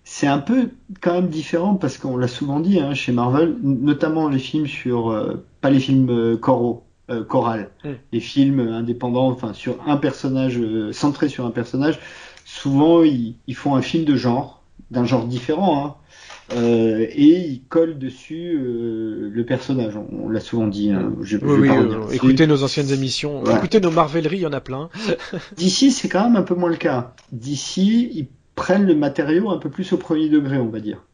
c'est 0.04 0.26
un 0.26 0.38
peu 0.38 0.70
quand 1.00 1.14
même 1.14 1.28
différent 1.28 1.76
parce 1.76 1.96
qu'on 1.96 2.16
l'a 2.16 2.26
souvent 2.26 2.58
dit 2.58 2.80
hein, 2.80 2.94
chez 2.94 3.12
Marvel, 3.12 3.56
notamment 3.62 4.28
les 4.28 4.40
films 4.40 4.66
sur, 4.66 5.10
euh, 5.10 5.46
pas 5.60 5.70
les 5.70 5.78
films 5.78 6.10
euh, 6.10 6.36
choraux, 6.36 6.84
euh, 7.10 7.24
choral, 7.24 7.70
mm. 7.84 7.88
les 8.12 8.20
films 8.20 8.60
indépendants, 8.60 9.28
enfin 9.28 9.52
sur 9.52 9.76
un 9.86 9.96
personnage 9.96 10.60
centré 10.92 11.28
sur 11.28 11.46
un 11.46 11.50
personnage. 11.50 11.98
Souvent, 12.44 13.02
ils, 13.04 13.36
font 13.54 13.76
un 13.76 13.82
film 13.82 14.04
de 14.04 14.16
genre, 14.16 14.62
d'un 14.90 15.04
genre 15.04 15.26
différent, 15.26 15.86
hein, 15.86 16.56
et 16.56 17.46
ils 17.48 17.62
collent 17.68 17.96
dessus 17.96 18.58
le 18.58 19.44
personnage. 19.44 19.94
On, 19.96 20.28
l'a 20.28 20.40
souvent 20.40 20.66
dit. 20.66 20.90
Hein, 20.90 21.12
je, 21.22 21.36
oui, 21.36 21.68
oui, 21.68 21.70
écoutez 22.12 22.48
nos 22.48 22.64
anciennes 22.64 22.90
émissions, 22.90 23.44
écoutez 23.44 23.80
nos 23.80 23.92
Marveleries, 23.92 24.38
il 24.38 24.42
y 24.42 24.46
en 24.46 24.52
a 24.52 24.60
plein. 24.60 24.88
D'ici, 25.56 25.92
c'est 25.92 26.08
quand 26.08 26.24
même 26.24 26.34
un 26.34 26.42
peu 26.42 26.56
moins 26.56 26.70
le 26.70 26.76
cas. 26.76 27.14
D'ici, 27.30 28.10
ils 28.14 28.26
prennent 28.60 28.86
le 28.86 28.94
matériau 28.94 29.50
un 29.50 29.58
peu 29.58 29.70
plus 29.70 29.92
au 29.92 29.96
premier 29.96 30.28
degré, 30.28 30.58
on 30.58 30.68
va 30.68 30.80
dire. 30.80 31.04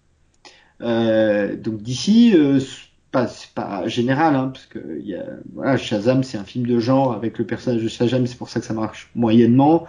Euh, 0.83 1.57
donc 1.57 1.81
d'ici, 1.83 2.35
euh, 2.35 2.61
pas, 3.11 3.27
c'est 3.29 3.53
pas 3.55 3.87
général, 3.89 4.35
hein, 4.35 4.51
parce 4.53 4.67
que 4.67 5.01
y 5.01 5.15
a, 5.15 5.25
voilà, 5.55 5.77
Shazam, 5.77 6.23
c'est 6.23 6.39
un 6.39 6.45
film 6.45 6.67
de 6.67 6.79
genre 6.79 7.13
avec 7.13 7.39
le 7.39 7.47
personnage 7.47 7.83
de 7.83 7.89
Shazam, 7.89 8.27
c'est 8.27 8.37
pour 8.37 8.49
ça 8.49 8.61
que 8.61 8.67
ça 8.67 8.75
marche 8.75 9.11
moyennement. 9.15 9.87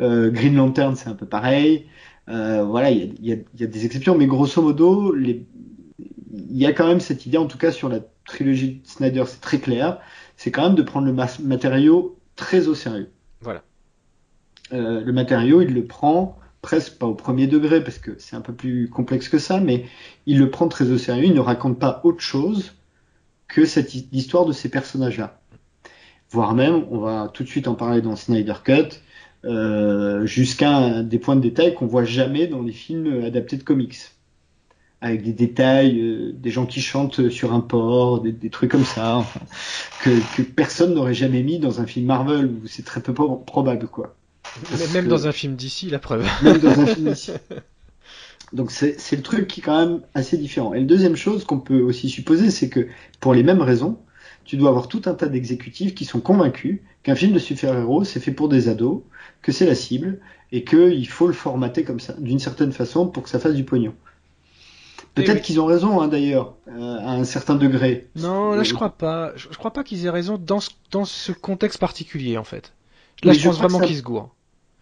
Euh, 0.00 0.30
Green 0.30 0.54
Lantern, 0.54 0.94
c'est 0.94 1.08
un 1.08 1.14
peu 1.14 1.26
pareil. 1.26 1.86
Euh, 2.28 2.62
voilà, 2.64 2.90
il 2.90 3.24
y 3.24 3.32
a, 3.32 3.36
y, 3.36 3.44
y 3.60 3.64
a, 3.64 3.66
des 3.66 3.86
exceptions, 3.86 4.16
mais 4.16 4.26
grosso 4.26 4.60
modo, 4.62 5.16
il 5.16 5.46
y 6.50 6.66
a 6.66 6.72
quand 6.72 6.86
même 6.86 7.00
cette 7.00 7.26
idée, 7.26 7.38
en 7.38 7.46
tout 7.46 7.58
cas 7.58 7.72
sur 7.72 7.88
la 7.88 8.00
trilogie 8.26 8.80
de 8.84 8.86
Snyder, 8.86 9.24
c'est 9.26 9.40
très 9.40 9.58
clair, 9.58 9.98
c'est 10.36 10.50
quand 10.50 10.62
même 10.62 10.74
de 10.74 10.82
prendre 10.82 11.06
le 11.06 11.14
matériau 11.42 12.18
très 12.36 12.68
au 12.68 12.74
sérieux. 12.74 13.10
Voilà. 13.40 13.62
Euh, 14.72 15.00
le 15.00 15.12
matériau, 15.12 15.62
il 15.62 15.72
le 15.72 15.84
prend 15.86 16.38
presque 16.60 16.98
pas 16.98 17.06
au 17.06 17.14
premier 17.14 17.46
degré 17.46 17.82
parce 17.82 17.98
que 17.98 18.12
c'est 18.18 18.36
un 18.36 18.40
peu 18.40 18.52
plus 18.52 18.88
complexe 18.88 19.28
que 19.28 19.38
ça, 19.38 19.60
mais 19.60 19.86
il 20.28 20.38
le 20.38 20.50
prend 20.50 20.68
très 20.68 20.90
au 20.90 20.98
sérieux, 20.98 21.24
il 21.24 21.34
ne 21.34 21.40
raconte 21.40 21.78
pas 21.78 22.02
autre 22.04 22.20
chose 22.20 22.74
que 23.48 23.64
cette 23.64 23.94
histoire 24.12 24.44
de 24.44 24.52
ces 24.52 24.68
personnages-là. 24.68 25.40
Voire 26.30 26.54
même, 26.54 26.84
on 26.90 26.98
va 26.98 27.30
tout 27.32 27.42
de 27.42 27.48
suite 27.48 27.66
en 27.66 27.74
parler 27.74 28.02
dans 28.02 28.14
Snyder 28.14 28.54
Cut, 28.62 29.00
euh, 29.46 30.26
jusqu'à 30.26 31.02
des 31.02 31.18
points 31.18 31.34
de 31.34 31.40
détail 31.40 31.74
qu'on 31.74 31.86
voit 31.86 32.04
jamais 32.04 32.46
dans 32.46 32.60
les 32.60 32.74
films 32.74 33.24
adaptés 33.24 33.56
de 33.56 33.62
comics. 33.62 33.96
Avec 35.00 35.22
des 35.22 35.32
détails, 35.32 35.98
euh, 35.98 36.32
des 36.34 36.50
gens 36.50 36.66
qui 36.66 36.82
chantent 36.82 37.30
sur 37.30 37.54
un 37.54 37.60
port, 37.60 38.20
des, 38.20 38.50
trucs 38.50 38.70
comme 38.70 38.84
ça, 38.84 39.24
que, 40.02 40.10
que 40.36 40.42
personne 40.42 40.92
n'aurait 40.92 41.14
jamais 41.14 41.42
mis 41.42 41.58
dans 41.58 41.80
un 41.80 41.86
film 41.86 42.04
Marvel, 42.04 42.46
où 42.46 42.66
c'est 42.66 42.84
très 42.84 43.00
peu 43.00 43.14
probable, 43.14 43.86
quoi. 43.86 44.14
Même 44.92 45.08
dans 45.08 45.26
un 45.26 45.32
film 45.32 45.54
d'ici, 45.54 45.88
la 45.88 45.98
preuve. 45.98 46.28
Même 46.42 46.58
dans 46.58 46.80
un 46.80 46.86
film 46.86 47.08
d'ici. 47.08 47.32
Donc 48.52 48.70
c'est 48.70 48.96
le 49.12 49.22
truc 49.22 49.46
qui 49.46 49.60
est 49.60 49.62
quand 49.62 49.86
même 49.86 50.00
assez 50.14 50.38
différent. 50.38 50.74
Et 50.74 50.80
la 50.80 50.86
deuxième 50.86 51.16
chose 51.16 51.44
qu'on 51.44 51.60
peut 51.60 51.80
aussi 51.80 52.08
supposer, 52.08 52.50
c'est 52.50 52.68
que 52.68 52.88
pour 53.20 53.34
les 53.34 53.42
mêmes 53.42 53.60
raisons, 53.60 53.98
tu 54.44 54.56
dois 54.56 54.70
avoir 54.70 54.88
tout 54.88 55.02
un 55.04 55.14
tas 55.14 55.26
d'exécutifs 55.26 55.94
qui 55.94 56.06
sont 56.06 56.20
convaincus 56.20 56.80
qu'un 57.02 57.14
film 57.14 57.32
de 57.32 57.38
super-héros, 57.38 58.04
c'est 58.04 58.20
fait 58.20 58.32
pour 58.32 58.48
des 58.48 58.68
ados, 58.68 59.02
que 59.42 59.52
c'est 59.52 59.66
la 59.66 59.74
cible, 59.74 60.20
et 60.52 60.64
qu'il 60.64 61.06
faut 61.08 61.26
le 61.26 61.34
formater 61.34 61.84
comme 61.84 62.00
ça, 62.00 62.14
d'une 62.18 62.38
certaine 62.38 62.72
façon, 62.72 63.06
pour 63.06 63.22
que 63.22 63.28
ça 63.28 63.38
fasse 63.38 63.54
du 63.54 63.64
pognon. 63.64 63.94
Peut-être 65.14 65.42
qu'ils 65.42 65.60
ont 65.60 65.66
raison, 65.66 66.00
hein, 66.00 66.08
d'ailleurs, 66.08 66.54
euh, 66.68 66.98
à 66.98 67.12
un 67.12 67.24
certain 67.24 67.56
degré. 67.56 68.08
Non, 68.16 68.52
là 68.52 68.62
je 68.62 68.72
crois 68.72 68.90
pas. 68.90 69.32
Je, 69.36 69.48
crois 69.48 69.72
pas 69.72 69.82
qu'ils 69.82 70.06
aient 70.06 70.10
raison 70.10 70.38
dans 70.38 70.60
ce, 70.60 70.70
dans 70.90 71.04
ce 71.04 71.32
contexte 71.32 71.78
particulier, 71.78 72.38
en 72.38 72.44
fait. 72.44 72.72
Là, 73.24 73.32
je, 73.32 73.44
pense 73.44 73.58
vraiment 73.58 73.80
qu'ils 73.80 73.96
se 73.96 74.02
gourent 74.02 74.30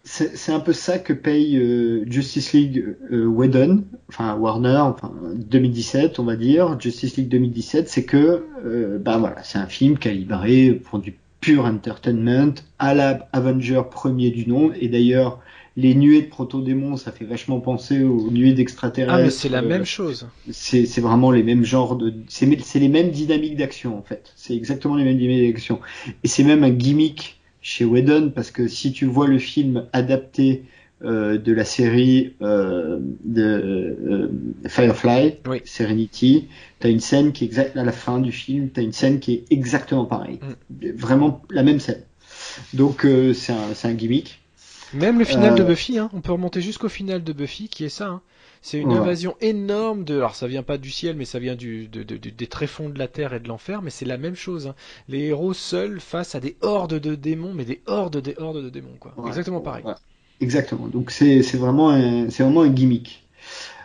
c'est 0.07 0.53
un 0.53 0.59
peu 0.61 0.73
ça 0.73 0.99
que 0.99 1.11
paye 1.11 1.57
euh, 1.57 2.05
Justice 2.09 2.53
League 2.53 2.95
euh, 3.11 3.25
Whedon, 3.25 3.83
enfin 4.07 4.35
Warner, 4.35 4.77
enfin 4.77 5.11
2017 5.35 6.19
on 6.19 6.23
va 6.23 6.37
dire, 6.37 6.79
Justice 6.79 7.17
League 7.17 7.27
2017, 7.27 7.89
c'est 7.89 8.05
que 8.05 8.45
euh, 8.65 8.97
bah 8.99 9.17
voilà, 9.17 9.43
c'est 9.43 9.57
un 9.57 9.67
film 9.67 9.97
calibré 9.97 10.71
pour 10.71 10.99
du 10.99 11.15
pur 11.41 11.65
entertainment 11.65 12.53
à 12.79 12.93
la 12.93 13.27
Avenger 13.33 13.81
premier 13.91 14.31
du 14.31 14.47
nom 14.47 14.71
et 14.79 14.87
d'ailleurs 14.87 15.41
les 15.75 15.93
nuées 15.93 16.23
de 16.23 16.27
proto-démons, 16.29 16.97
ça 16.97 17.11
fait 17.11 17.25
vachement 17.25 17.59
penser 17.59 18.03
aux 18.03 18.31
nuées 18.31 18.53
d'extraterrestres. 18.53 19.13
Ah 19.13 19.23
mais 19.23 19.29
c'est 19.29 19.49
la 19.49 19.61
même 19.61 19.85
chose. 19.85 20.27
C'est 20.49 20.99
vraiment 20.99 21.31
les 21.31 21.43
mêmes 21.43 21.63
genres 21.63 21.97
de, 21.97 22.13
c'est 22.29 22.47
les 22.79 22.89
mêmes 22.89 23.11
dynamiques 23.11 23.57
d'action 23.57 23.97
en 23.97 24.01
fait. 24.01 24.31
C'est 24.35 24.55
exactement 24.55 24.95
les 24.95 25.03
mêmes 25.03 25.17
dynamiques 25.17 25.53
d'action 25.53 25.81
et 26.23 26.27
c'est 26.27 26.43
même 26.43 26.63
un 26.63 26.71
gimmick 26.71 27.36
chez 27.67 27.83
Whedon 27.83 28.31
parce 28.33 28.49
que 28.49 28.69
si 28.69 28.93
tu 28.93 29.05
vois 29.05 29.27
le 29.27 29.39
film 29.39 29.87
adapté 29.91 30.63
euh, 31.03 31.37
de 31.37 31.51
la 31.51 31.65
série 31.65 32.33
euh, 32.41 32.97
de 33.25 33.43
euh, 33.43 34.31
Firefly, 34.69 35.39
Serenity, 35.65 36.47
t'as 36.79 36.89
une 36.89 37.01
scène 37.01 37.33
qui 37.33 37.43
est 37.43 37.47
exacte 37.47 37.75
à 37.75 37.83
la 37.83 37.91
fin 37.91 38.19
du 38.19 38.31
film, 38.31 38.69
t'as 38.69 38.81
une 38.81 38.93
scène 38.93 39.19
qui 39.19 39.33
est 39.33 39.43
exactement 39.49 40.05
pareille, 40.05 40.39
mm. 40.69 40.91
vraiment 40.95 41.41
la 41.49 41.63
même 41.63 41.81
scène. 41.81 42.03
Donc 42.73 43.05
c'est 43.33 43.51
un, 43.51 43.89
un 43.89 43.93
gimmick. 43.93 44.39
Même 44.93 45.19
le 45.19 45.25
final 45.25 45.55
de 45.55 45.63
Buffy, 45.63 45.99
hein, 45.99 46.09
on 46.13 46.21
peut 46.21 46.31
remonter 46.31 46.61
jusqu'au 46.61 46.87
final 46.87 47.21
de 47.21 47.33
Buffy 47.33 47.67
qui 47.67 47.83
est 47.83 47.89
ça. 47.89 48.07
Hein. 48.07 48.21
C'est 48.61 48.79
une 48.79 48.91
invasion 48.91 49.35
énorme 49.41 50.03
de. 50.03 50.15
Alors 50.15 50.35
ça 50.35 50.47
vient 50.47 50.63
pas 50.63 50.77
du 50.77 50.91
ciel, 50.91 51.15
mais 51.15 51.25
ça 51.25 51.39
vient 51.39 51.55
du, 51.55 51.87
de, 51.87 52.03
de, 52.03 52.17
des 52.17 52.47
tréfonds 52.47 52.89
de 52.89 52.99
la 52.99 53.07
terre 53.07 53.33
et 53.33 53.39
de 53.39 53.47
l'enfer. 53.47 53.81
Mais 53.81 53.89
c'est 53.89 54.05
la 54.05 54.17
même 54.17 54.35
chose. 54.35 54.67
Hein. 54.67 54.75
Les 55.09 55.25
héros 55.25 55.53
seuls 55.53 55.99
face 55.99 56.35
à 56.35 56.39
des 56.39 56.55
hordes 56.61 56.99
de 56.99 57.15
démons, 57.15 57.53
mais 57.53 57.65
des 57.65 57.81
hordes, 57.85 58.17
des 58.17 58.35
hordes 58.37 58.63
de 58.63 58.69
démons, 58.69 58.97
quoi. 58.99 59.13
Exactement 59.27 59.61
pareil. 59.61 59.83
Exactement. 60.41 60.87
Donc 60.87 61.11
c'est 61.11 61.41
vraiment 61.53 61.89
un, 61.89 62.29
c'est 62.29 62.43
vraiment 62.43 62.61
un 62.61 62.69
gimmick. 62.69 63.23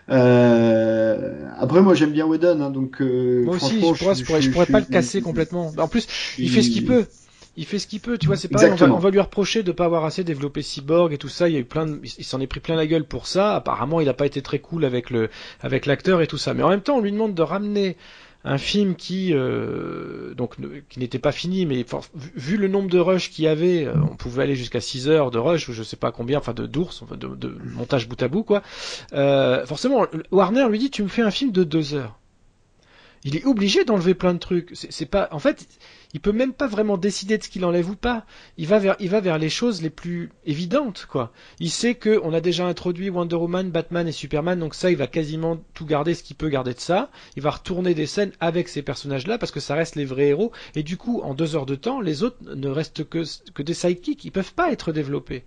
Euh... 0.08 1.48
Après, 1.58 1.80
moi, 1.80 1.94
j'aime 1.94 2.10
bien 2.10 2.26
Whedon, 2.26 2.60
hein, 2.60 2.70
donc. 2.70 3.00
Euh, 3.00 3.44
moi 3.44 3.56
aussi, 3.56 3.76
je, 3.76 3.80
pourrais, 3.80 4.14
je, 4.14 4.24
pourrais, 4.24 4.42
je 4.42 4.50
pourrais 4.50 4.66
pas 4.66 4.80
le 4.80 4.86
casser 4.86 5.22
complètement. 5.22 5.72
En 5.78 5.88
plus, 5.88 6.06
il 6.38 6.50
fait 6.50 6.62
ce 6.62 6.70
qu'il 6.70 6.84
peut 6.84 7.06
il 7.56 7.66
fait 7.66 7.78
ce 7.78 7.86
qu'il 7.86 8.00
peut, 8.00 8.18
tu 8.18 8.26
vois, 8.26 8.36
c'est 8.36 8.48
pas 8.48 8.64
on 8.82 8.98
va, 8.98 9.10
lui 9.10 9.20
reprocher 9.20 9.62
de 9.62 9.72
pas 9.72 9.84
avoir 9.84 10.04
assez 10.04 10.24
développé 10.24 10.62
Cyborg 10.62 11.12
et 11.12 11.18
tout 11.18 11.28
ça, 11.28 11.48
il 11.48 11.54
y 11.54 11.56
a 11.56 11.60
eu 11.60 11.64
plein 11.64 11.98
il 12.02 12.24
s'en 12.24 12.40
est 12.40 12.46
pris 12.46 12.60
plein 12.60 12.76
la 12.76 12.86
gueule 12.86 13.04
pour 13.04 13.26
ça. 13.26 13.56
Apparemment, 13.56 14.00
il 14.00 14.08
a 14.08 14.14
pas 14.14 14.26
été 14.26 14.40
très 14.42 14.58
cool 14.58 14.84
avec 14.84 15.10
le 15.10 15.28
avec 15.60 15.86
l'acteur 15.86 16.22
et 16.22 16.26
tout 16.26 16.38
ça. 16.38 16.54
Mais 16.54 16.62
en 16.62 16.70
même 16.70 16.80
temps, 16.80 16.96
on 16.96 17.00
lui 17.00 17.12
demande 17.12 17.34
de 17.34 17.42
ramener 17.42 17.96
un 18.44 18.58
film 18.58 18.96
qui 18.96 19.32
euh, 19.32 20.34
donc 20.34 20.56
qui 20.88 20.98
n'était 20.98 21.18
pas 21.18 21.30
fini 21.30 21.64
mais 21.64 21.84
vu 22.34 22.56
le 22.56 22.66
nombre 22.66 22.90
de 22.90 22.98
rushs 22.98 23.30
qu'il 23.30 23.44
y 23.44 23.48
avait 23.48 23.84
euh, 23.84 23.94
on 24.10 24.16
pouvait 24.16 24.42
aller 24.42 24.56
jusqu'à 24.56 24.80
6 24.80 25.08
heures 25.08 25.30
de 25.30 25.38
rush 25.38 25.68
ou 25.68 25.72
je 25.72 25.84
sais 25.84 25.96
pas 25.96 26.10
combien 26.10 26.38
enfin 26.38 26.52
de 26.52 26.66
d'ours 26.66 27.04
de, 27.08 27.28
de, 27.28 27.56
montage 27.72 28.08
bout 28.08 28.20
à 28.20 28.26
bout 28.26 28.42
quoi 28.42 28.62
euh, 29.12 29.64
forcément 29.66 30.06
Warner 30.32 30.66
lui 30.68 30.80
dit 30.80 30.90
tu 30.90 31.04
me 31.04 31.08
fais 31.08 31.22
un 31.22 31.30
film 31.30 31.52
de 31.52 31.62
2 31.62 31.94
heures 31.94 32.18
il 33.24 33.36
est 33.36 33.44
obligé 33.44 33.84
d'enlever 33.84 34.14
plein 34.14 34.34
de 34.34 34.38
trucs 34.38 34.70
c'est 34.74 35.06
pas 35.06 35.28
en 35.30 35.38
fait 35.38 35.66
il 36.14 36.20
peut 36.20 36.32
même 36.32 36.52
pas 36.52 36.66
vraiment 36.66 36.98
décider 36.98 37.38
de 37.38 37.42
ce 37.42 37.48
qu'il 37.48 37.64
enlève 37.64 37.88
ou 37.88 37.96
pas. 37.96 38.26
Il 38.58 38.68
va 38.68 38.78
vers, 38.78 39.38
les 39.38 39.48
choses 39.48 39.80
les 39.80 39.90
plus 39.90 40.30
évidentes, 40.44 41.06
quoi. 41.10 41.32
Il 41.58 41.70
sait 41.70 41.94
que 41.94 42.20
on 42.22 42.34
a 42.34 42.40
déjà 42.40 42.66
introduit 42.66 43.08
Wonder 43.08 43.36
Woman, 43.36 43.70
Batman 43.70 44.06
et 44.06 44.12
Superman, 44.12 44.58
donc 44.58 44.74
ça, 44.74 44.90
il 44.90 44.96
va 44.96 45.06
quasiment 45.06 45.58
tout 45.74 45.86
garder 45.86 46.14
ce 46.14 46.22
qu'il 46.22 46.36
peut 46.36 46.48
garder 46.48 46.74
de 46.74 46.80
ça. 46.80 47.10
Il 47.36 47.42
va 47.42 47.50
retourner 47.50 47.94
des 47.94 48.06
scènes 48.06 48.32
avec 48.40 48.68
ces 48.68 48.82
personnages-là 48.82 49.38
parce 49.38 49.52
que 49.52 49.60
ça 49.60 49.74
reste 49.74 49.96
les 49.96 50.04
vrais 50.04 50.28
héros. 50.28 50.52
Et 50.74 50.82
du 50.82 50.96
coup, 50.96 51.20
en 51.22 51.34
deux 51.34 51.56
heures 51.56 51.66
de 51.66 51.76
temps, 51.76 52.00
les 52.00 52.22
autres 52.22 52.38
ne 52.42 52.68
restent 52.68 53.08
que, 53.08 53.24
que 53.54 53.62
des 53.62 53.74
sidekicks. 53.74 54.24
Ils 54.24 54.32
peuvent 54.32 54.54
pas 54.54 54.70
être 54.70 54.92
développés 54.92 55.44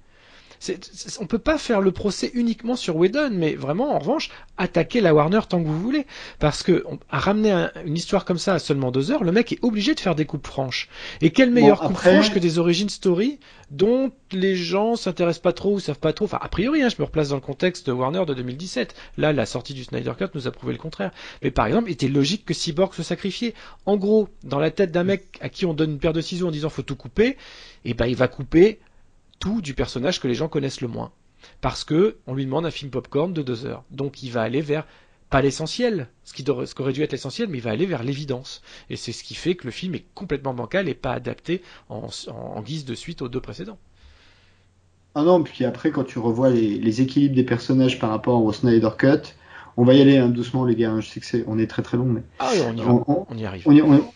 on 1.20 1.26
peut 1.26 1.40
pas 1.40 1.58
faire 1.58 1.82
le 1.82 1.92
procès 1.92 2.32
uniquement 2.34 2.76
sur 2.76 2.96
Whedon, 2.96 3.32
mais 3.32 3.56
vraiment, 3.56 3.96
en 3.96 4.00
revanche, 4.00 4.30
attaquer 4.58 5.02
la 5.02 5.14
Warner 5.14 5.42
tant 5.48 5.62
que 5.62 5.68
vous 5.68 5.80
voulez. 5.80 6.06
Parce 6.40 6.64
que 6.64 6.84
à 7.10 7.20
ramener 7.20 7.68
une 7.86 7.96
histoire 7.96 8.26
comme 8.26 8.38
ça 8.38 8.54
à 8.54 8.60
seulement 8.60 8.92
deux 8.92 9.12
heures, 9.12 9.24
le 9.24 9.32
mec 9.32 9.52
est 9.52 9.60
obligé 9.62 9.96
de 9.96 10.00
faire 10.00 10.16
des 10.16 10.26
coupes 10.26 10.48
franches. 10.48 10.90
Et 11.22 11.32
quelle 11.32 11.52
meilleure 11.52 11.82
coupe 11.82 11.98
franche 11.98 12.32
que 12.32 12.40
des 12.40 12.60
origines 12.60 12.90
story 12.90 13.40
dont 13.72 14.12
les 14.32 14.56
gens 14.56 14.96
s'intéressent 14.96 15.42
pas 15.42 15.54
trop 15.54 15.74
ou 15.74 15.80
savent 15.80 16.00
pas 16.00 16.14
trop. 16.14 16.26
Enfin, 16.26 16.40
a 16.42 16.50
priori, 16.50 16.84
hein, 16.84 16.90
je 16.90 16.96
me 17.00 17.06
replace 17.06 17.30
dans 17.30 17.36
le 17.36 17.42
contexte 17.42 17.88
de 17.88 17.92
Warner 17.92 18.26
de 18.26 18.34
2017. 18.34 18.96
Là, 19.18 19.34
la 19.34 19.46
sortie 19.46 19.74
du 19.74 19.84
Snyder 19.84 20.14
Cut 20.18 20.26
nous 20.36 20.48
a 20.48 20.52
prouvé 20.52 20.74
le 20.74 20.80
contraire. 20.80 21.12
Mais 21.42 21.52
par 21.52 21.66
exemple, 21.66 21.90
il 21.90 21.94
était 21.94 22.08
logique 22.08 22.46
que 22.46 22.54
Cyborg 22.54 22.94
se 22.94 23.04
sacrifiait. 23.04 23.54
En 23.86 23.98
gros, 23.98 24.30
dans 24.44 24.60
la 24.60 24.72
tête 24.72 24.92
d'un 24.92 25.04
mec 25.04 25.38
à 25.42 25.50
qui 25.50 25.66
on 25.66 25.74
donne 25.74 25.92
une 25.92 26.00
paire 26.00 26.14
de 26.14 26.22
ciseaux 26.22 26.48
en 26.48 26.52
disant 26.52 26.70
faut 26.70 26.84
tout 26.84 26.96
couper, 26.96 27.30
et 27.86 27.92
eh 27.92 27.94
ben 27.94 28.08
il 28.08 28.16
va 28.16 28.28
couper 28.28 28.80
tout 29.40 29.62
du 29.62 29.74
personnage 29.74 30.20
que 30.20 30.28
les 30.28 30.36
gens 30.36 30.48
connaissent 30.48 30.82
le 30.82 30.88
moins. 30.88 31.12
Parce 31.62 31.84
que 31.84 32.18
on 32.28 32.34
lui 32.34 32.46
demande 32.46 32.66
un 32.66 32.72
film 32.72 32.92
popcorn 32.92 33.34
de 33.34 33.42
deux 33.42 33.66
heures. 33.66 33.84
Donc 33.92 34.24
il 34.24 34.32
va 34.32 34.42
aller 34.42 34.62
vers 34.62 34.86
pas 35.30 35.42
l'essentiel, 35.42 36.08
ce 36.24 36.34
qui, 36.34 36.44
ce 36.44 36.82
aurait 36.82 36.94
dû 36.94 37.02
être 37.02 37.12
l'essentiel, 37.12 37.50
mais 37.50 37.58
il 37.58 37.64
va 37.64 37.72
aller 37.72 37.86
vers 37.86 38.04
l'évidence. 38.04 38.62
Et 38.90 38.96
c'est 38.96 39.12
ce 39.12 39.24
qui 39.24 39.36
fait 39.36 39.56
que 39.56 39.66
le 39.66 39.72
film 39.72 39.96
est 39.96 40.06
complètement 40.14 40.54
bancal 40.54 40.88
et 40.88 40.94
pas 40.94 41.14
adapté 41.14 41.62
en, 41.90 42.10
guise 42.62 42.86
de 42.86 42.96
suite 42.96 43.22
aux 43.22 43.28
deux 43.28 43.42
précédents. 43.42 43.78
Ah 45.16 45.24
non, 45.24 45.44
puis 45.44 45.66
après, 45.66 45.92
quand 45.92 46.04
tu 46.04 46.20
revois 46.20 46.50
les, 46.50 47.02
équilibres 47.02 47.36
des 47.36 47.44
personnages 47.44 48.00
par 48.00 48.10
rapport 48.10 48.44
au 48.44 48.52
Snyder 48.54 48.90
Cut, 48.98 49.34
On 49.78 49.84
va 49.84 49.94
y 49.94 50.02
aller 50.02 50.18
hein, 50.18 50.30
doucement 50.30 50.64
les 50.64 50.76
gars, 50.76 50.94
je 51.00 51.08
sais 51.08 51.20
que 51.20 51.26
c'est 51.26 51.44
on 51.48 51.58
est 51.58 51.68
très 51.68 51.82
très 51.82 51.98
long 51.98 52.06
mais 52.06 52.22
ah 52.40 52.52
oui, 52.54 52.62
on, 52.66 52.78
y 52.78 52.82
on, 52.82 53.28
on, 53.30 53.38
y 53.38 53.46
arrive. 53.46 53.64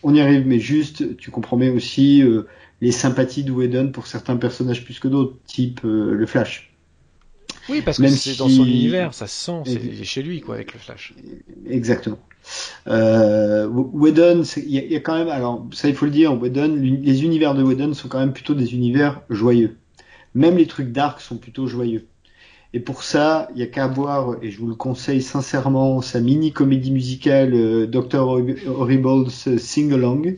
On 0.02 0.14
y, 0.14 0.20
arrive 0.20 0.46
mais 0.46 0.58
juste 0.58 1.18
tu 1.18 1.30
compromets 1.30 1.68
aussi 1.68 2.22
euh, 2.22 2.46
les 2.80 2.92
sympathies 2.92 3.44
de 3.44 3.52
Whedon 3.52 3.90
pour 3.92 4.06
certains 4.06 4.36
personnages 4.36 4.84
plus 4.84 4.98
que 4.98 5.08
d'autres, 5.08 5.36
type 5.46 5.80
euh, 5.84 6.12
le 6.12 6.26
Flash. 6.26 6.72
Oui, 7.68 7.82
parce 7.82 7.98
que 7.98 8.08
c'est 8.08 8.38
dans 8.38 8.48
son 8.48 8.64
univers, 8.64 9.14
ça 9.14 9.26
se 9.26 9.44
sent, 9.44 9.62
c'est 9.66 10.04
chez 10.04 10.22
lui 10.22 10.40
quoi 10.40 10.56
avec 10.56 10.72
le 10.72 10.78
Flash. 10.78 11.14
Exactement. 11.68 12.18
Euh, 12.88 13.68
Whedon, 13.68 14.42
il 14.56 14.70
y, 14.70 14.96
a 14.96 15.00
quand 15.00 15.16
même, 15.16 15.28
alors 15.28 15.66
ça 15.72 15.88
il 15.88 15.94
faut 15.94 16.06
le 16.06 16.10
dire, 16.10 16.40
Whedon, 16.40 16.74
les 16.80 17.22
univers 17.22 17.54
de 17.54 17.62
Whedon 17.62 17.94
sont 17.94 18.08
quand 18.08 18.18
même 18.18 18.32
plutôt 18.32 18.54
des 18.54 18.74
univers 18.74 19.20
joyeux. 19.28 19.76
Même 20.34 20.56
les 20.56 20.66
trucs 20.66 20.90
dark 20.90 21.20
sont 21.20 21.36
plutôt 21.36 21.66
joyeux. 21.66 22.06
Et 22.72 22.80
pour 22.80 23.02
ça, 23.02 23.48
il 23.54 23.60
y 23.60 23.64
a 23.64 23.66
qu'à 23.66 23.88
voir, 23.88 24.36
et 24.42 24.50
je 24.50 24.58
vous 24.58 24.68
le 24.68 24.76
conseille 24.76 25.22
sincèrement, 25.22 26.00
sa 26.02 26.20
mini 26.20 26.52
comédie 26.52 26.92
musicale 26.92 27.52
euh, 27.52 27.86
Dr. 27.86 28.28
Horrible's 28.66 29.56
Sing 29.56 29.92
Along, 29.92 30.36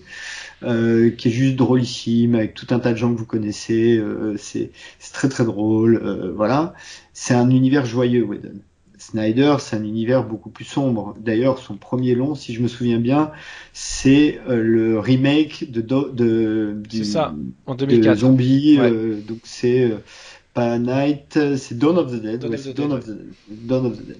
euh, 0.64 1.10
qui 1.10 1.28
est 1.28 1.32
juste 1.32 1.56
drôlissime 1.56 2.34
avec 2.34 2.54
tout 2.54 2.66
un 2.70 2.78
tas 2.78 2.92
de 2.92 2.98
gens 2.98 3.12
que 3.12 3.18
vous 3.18 3.26
connaissez. 3.26 3.96
Euh, 3.96 4.36
c'est 4.38 4.70
très 5.12 5.28
très 5.28 5.44
drôle. 5.44 6.00
Euh, 6.02 6.32
voilà, 6.34 6.74
c'est 7.12 7.34
un 7.34 7.50
univers 7.50 7.86
joyeux, 7.86 8.24
Whedon. 8.24 8.60
Snyder, 9.02 9.56
c'est 9.58 9.76
un 9.76 9.84
univers 9.84 10.24
beaucoup 10.24 10.50
plus 10.50 10.64
sombre. 10.64 11.16
D'ailleurs, 11.18 11.58
son 11.58 11.74
premier 11.74 12.14
long, 12.14 12.36
si 12.36 12.54
je 12.54 12.62
me 12.62 12.68
souviens 12.68 13.00
bien, 13.00 13.32
c'est 13.72 14.40
euh, 14.48 14.62
le 14.62 14.98
remake 15.00 15.72
de, 15.72 15.80
de, 15.80 16.76
de 16.88 17.02
ça, 17.02 17.34
en 17.66 17.74
2004. 17.74 18.14
De 18.14 18.20
Zombie. 18.20 18.78
Euh, 18.78 19.20
donc 19.26 19.40
c'est 19.42 19.90
euh, 19.90 19.96
pas 20.54 20.78
Night, 20.78 21.38
c'est 21.56 21.76
Dawn 21.76 21.98
of 21.98 22.12
the 22.12 22.22
Dead. 22.22 22.40
Dawn, 22.40 22.54
of, 22.54 22.62
the 22.62 22.74
Dawn, 22.74 22.92
of, 22.92 23.04
the, 23.04 23.18
Dawn 23.48 23.86
of 23.86 23.98
the 23.98 24.06
Dead. 24.06 24.18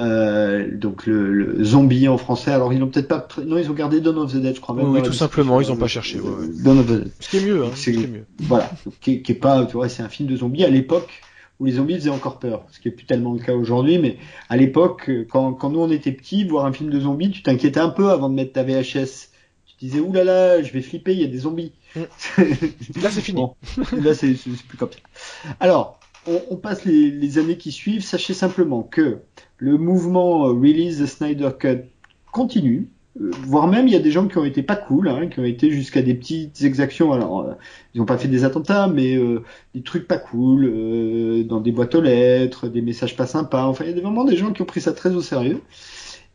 Euh, 0.00 0.66
donc 0.72 1.04
le, 1.06 1.30
le, 1.30 1.62
zombie 1.62 2.08
en 2.08 2.16
français. 2.16 2.52
Alors 2.52 2.72
ils 2.72 2.78
n'ont 2.78 2.88
peut-être 2.88 3.08
pas, 3.08 3.28
non 3.44 3.58
ils 3.58 3.70
ont 3.70 3.74
gardé 3.74 4.00
Dawn 4.00 4.16
of 4.16 4.32
the 4.32 4.36
Dead, 4.36 4.56
je 4.56 4.60
crois 4.60 4.74
même. 4.74 4.88
Oui, 4.88 5.02
tout 5.02 5.12
simplement, 5.12 5.60
ils 5.60 5.68
n'ont 5.68 5.76
pas 5.76 5.88
cherché. 5.88 6.18
Ouais, 6.18 6.30
ouais. 6.30 6.46
Dawn 6.64 6.78
of 6.78 6.86
the 6.86 7.02
Dead. 7.02 7.10
Ce 7.20 7.28
qui 7.28 7.36
est 7.36 7.44
mieux, 7.44 7.64
hein, 7.64 7.70
ce 7.74 7.90
qui 7.90 8.02
est 8.02 8.06
mieux. 8.06 8.24
Voilà, 8.38 8.70
qui, 9.00 9.22
qui 9.22 9.32
est 9.32 9.34
pas, 9.34 9.66
tu 9.66 9.74
vois, 9.74 9.90
c'est 9.90 10.02
un 10.02 10.08
film 10.08 10.28
de 10.28 10.36
zombie 10.36 10.64
à 10.64 10.70
l'époque 10.70 11.10
où 11.58 11.66
les 11.66 11.72
zombies 11.72 11.96
faisaient 11.96 12.08
encore 12.08 12.38
peur, 12.38 12.64
ce 12.70 12.80
qui 12.80 12.88
est 12.88 12.92
plus 12.92 13.04
tellement 13.04 13.34
le 13.34 13.40
cas 13.40 13.52
aujourd'hui, 13.52 13.98
mais 13.98 14.16
à 14.48 14.56
l'époque, 14.56 15.10
quand, 15.28 15.52
quand, 15.52 15.68
nous 15.68 15.80
on 15.80 15.90
était 15.90 16.12
petits, 16.12 16.44
voir 16.44 16.64
un 16.64 16.72
film 16.72 16.88
de 16.88 16.98
zombies, 16.98 17.30
tu 17.30 17.42
t'inquiétais 17.42 17.80
un 17.80 17.90
peu 17.90 18.10
avant 18.10 18.30
de 18.30 18.34
mettre 18.34 18.54
ta 18.54 18.62
VHS. 18.62 19.28
Tu 19.66 19.74
disais, 19.86 20.00
oulala, 20.00 20.24
là 20.24 20.56
là, 20.56 20.62
je 20.62 20.72
vais 20.72 20.80
flipper, 20.80 21.12
il 21.12 21.20
y 21.20 21.24
a 21.24 21.28
des 21.28 21.38
zombies. 21.38 21.72
Mm. 21.94 22.00
là 23.02 23.10
c'est 23.10 23.20
fini. 23.20 23.40
Bon, 23.42 23.54
là 23.92 24.14
c'est 24.14 24.32
plus 24.32 24.78
comme 24.78 24.90
ça. 24.90 25.50
Alors, 25.60 26.00
on, 26.26 26.40
on 26.50 26.56
passe 26.56 26.86
les, 26.86 27.10
les, 27.10 27.38
années 27.38 27.58
qui 27.58 27.72
suivent, 27.72 28.02
sachez 28.02 28.34
simplement 28.34 28.82
que 28.82 29.18
le 29.60 29.76
mouvement 29.76 30.44
Release 30.44 30.98
the 30.98 31.06
Snyder 31.06 31.50
Cut 31.58 31.82
continue, 32.32 32.88
euh, 33.20 33.30
voire 33.42 33.66
même 33.66 33.86
il 33.86 33.92
y 33.92 33.96
a 33.96 34.00
des 34.00 34.10
gens 34.10 34.26
qui 34.26 34.38
ont 34.38 34.44
été 34.44 34.62
pas 34.62 34.76
cool, 34.76 35.08
hein, 35.08 35.26
qui 35.28 35.38
ont 35.38 35.44
été 35.44 35.70
jusqu'à 35.70 36.00
des 36.00 36.14
petites 36.14 36.62
exactions. 36.62 37.12
Alors, 37.12 37.40
euh, 37.40 37.52
ils 37.94 37.98
n'ont 37.98 38.06
pas 38.06 38.18
fait 38.18 38.28
des 38.28 38.44
attentats, 38.44 38.88
mais 38.88 39.16
euh, 39.16 39.44
des 39.74 39.82
trucs 39.82 40.08
pas 40.08 40.18
cool, 40.18 40.64
euh, 40.64 41.44
dans 41.44 41.60
des 41.60 41.72
boîtes 41.72 41.94
aux 41.94 42.00
lettres, 42.00 42.68
des 42.68 42.80
messages 42.80 43.16
pas 43.16 43.26
sympas. 43.26 43.66
Enfin, 43.66 43.84
il 43.84 43.94
y 43.94 43.98
a 43.98 44.02
vraiment 44.02 44.24
des 44.24 44.36
gens 44.36 44.52
qui 44.52 44.62
ont 44.62 44.66
pris 44.66 44.80
ça 44.80 44.92
très 44.92 45.14
au 45.14 45.20
sérieux. 45.20 45.60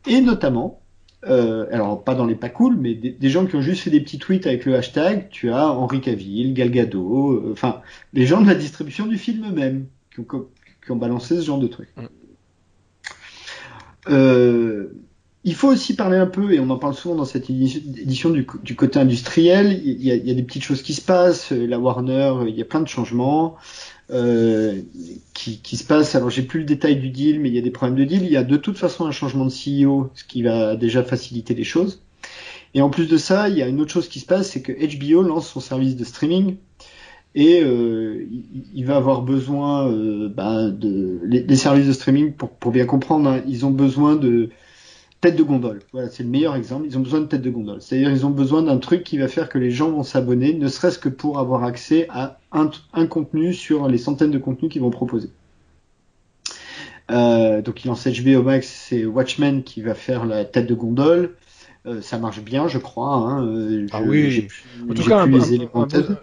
Et 0.06 0.20
notamment, 0.20 0.80
alors 1.22 2.04
pas 2.04 2.14
dans 2.14 2.26
les 2.26 2.36
pas 2.36 2.48
cool, 2.48 2.76
mais 2.76 2.94
des, 2.94 3.10
des, 3.10 3.28
gens 3.30 3.46
qui 3.46 3.56
ont 3.56 3.60
juste 3.60 3.82
fait 3.82 3.90
des 3.90 4.00
petits 4.00 4.18
tweets 4.18 4.46
avec 4.46 4.64
le 4.64 4.76
hashtag. 4.76 5.28
Tu 5.30 5.50
as 5.50 5.72
Henri 5.72 6.00
Cavill, 6.00 6.54
Gal 6.54 6.70
Gadot, 6.70 7.50
enfin, 7.50 7.80
les 8.12 8.26
gens 8.26 8.40
de 8.40 8.46
la 8.46 8.54
distribution 8.54 9.06
du 9.06 9.18
film 9.18 9.44
eux-mêmes 9.50 9.86
qui 10.14 10.20
ont, 10.20 10.26
qui 10.84 10.92
ont 10.92 10.96
balancé 10.96 11.34
ce 11.34 11.42
genre 11.42 11.58
de 11.58 11.66
trucs. 11.66 11.92
Euh, 14.08 14.88
il 15.44 15.54
faut 15.54 15.68
aussi 15.68 15.94
parler 15.94 16.16
un 16.16 16.26
peu, 16.26 16.52
et 16.52 16.58
on 16.58 16.68
en 16.70 16.78
parle 16.78 16.94
souvent 16.94 17.14
dans 17.14 17.24
cette 17.24 17.48
édition 17.48 18.30
du, 18.30 18.44
côté 18.44 18.98
industriel, 18.98 19.80
il 19.84 20.02
y, 20.02 20.10
a, 20.10 20.34
des 20.34 20.42
petites 20.42 20.64
choses 20.64 20.82
qui 20.82 20.92
se 20.92 21.00
passent, 21.00 21.52
la 21.52 21.78
Warner, 21.78 22.34
il 22.48 22.56
y 22.56 22.62
a 22.62 22.64
plein 22.64 22.80
de 22.80 22.88
changements 22.88 23.56
euh, 24.10 24.82
qui, 25.34 25.76
se 25.76 25.84
passent. 25.84 26.16
Alors 26.16 26.30
j'ai 26.30 26.42
plus 26.42 26.60
le 26.60 26.66
détail 26.66 26.96
du 26.96 27.10
deal, 27.10 27.38
mais 27.38 27.48
il 27.48 27.54
y 27.54 27.58
a 27.58 27.62
des 27.62 27.70
problèmes 27.70 27.96
de 27.96 28.04
deal. 28.04 28.24
Il 28.24 28.30
y 28.30 28.36
a 28.36 28.42
de 28.42 28.56
toute 28.56 28.76
façon 28.76 29.06
un 29.06 29.12
changement 29.12 29.44
de 29.44 29.50
CEO, 29.52 30.10
ce 30.14 30.24
qui 30.24 30.42
va 30.42 30.74
déjà 30.74 31.04
faciliter 31.04 31.54
les 31.54 31.64
choses. 31.64 32.02
Et 32.74 32.82
en 32.82 32.90
plus 32.90 33.06
de 33.06 33.16
ça, 33.16 33.48
il 33.48 33.56
y 33.56 33.62
a 33.62 33.68
une 33.68 33.80
autre 33.80 33.92
chose 33.92 34.08
qui 34.08 34.18
se 34.20 34.26
passe, 34.26 34.50
c'est 34.50 34.62
que 34.62 34.72
HBO 34.72 35.22
lance 35.22 35.48
son 35.48 35.60
service 35.60 35.94
de 35.96 36.04
streaming 36.04 36.56
et 37.36 37.62
euh, 37.62 38.26
il, 38.74 38.86
va 38.86 38.96
avoir 38.96 39.20
besoin 39.20 39.88
euh, 39.88 40.30
ben 40.30 40.70
de 40.70 41.20
les, 41.22 41.42
les, 41.42 41.56
services 41.56 41.86
de 41.86 41.92
streaming 41.92 42.32
pour, 42.32 42.48
pour 42.48 42.72
bien 42.72 42.86
comprendre, 42.86 43.28
hein, 43.28 43.42
ils 43.46 43.66
ont 43.66 43.70
besoin 43.70 44.16
de 44.16 44.48
tête 45.20 45.36
de 45.36 45.42
gondole. 45.42 45.80
Voilà, 45.92 46.08
c'est 46.08 46.22
le 46.22 46.30
meilleur 46.30 46.56
exemple. 46.56 46.86
Ils 46.86 46.96
ont 46.96 47.02
besoin 47.02 47.20
de 47.20 47.26
tête 47.26 47.42
de 47.42 47.50
gondole. 47.50 47.82
C'est-à-dire, 47.82 48.10
ils 48.10 48.24
ont 48.24 48.30
besoin 48.30 48.62
d'un 48.62 48.78
truc 48.78 49.04
qui 49.04 49.18
va 49.18 49.28
faire 49.28 49.50
que 49.50 49.58
les 49.58 49.70
gens 49.70 49.90
vont 49.90 50.02
s'abonner, 50.02 50.54
ne 50.54 50.66
serait-ce 50.66 50.98
que 50.98 51.10
pour 51.10 51.38
avoir 51.38 51.62
accès 51.62 52.06
à 52.08 52.38
un, 52.52 52.70
un, 52.94 53.06
contenu 53.06 53.52
sur 53.52 53.86
les 53.86 53.98
centaines 53.98 54.30
de 54.30 54.38
contenus 54.38 54.72
qu'ils 54.72 54.80
vont 54.80 54.90
proposer. 54.90 55.28
Euh, 57.10 57.60
donc, 57.60 57.84
il 57.84 57.88
lance 57.88 58.08
HBO 58.08 58.42
Max, 58.42 58.66
c'est 58.66 59.04
Watchmen 59.04 59.62
qui 59.62 59.82
va 59.82 59.94
faire 59.94 60.24
la 60.24 60.46
tête 60.46 60.66
de 60.66 60.74
gondole. 60.74 61.34
Euh, 61.86 62.00
ça 62.02 62.18
marche 62.18 62.40
bien, 62.40 62.66
je 62.68 62.78
crois. 62.78 63.14
Hein. 63.14 63.46
Euh, 63.46 63.86
ah 63.92 64.02
oui. 64.02 64.48
en 64.90 64.94
tout 64.94 65.04
cas, 65.04 65.18
un, 65.18 65.28
beau, 65.28 65.38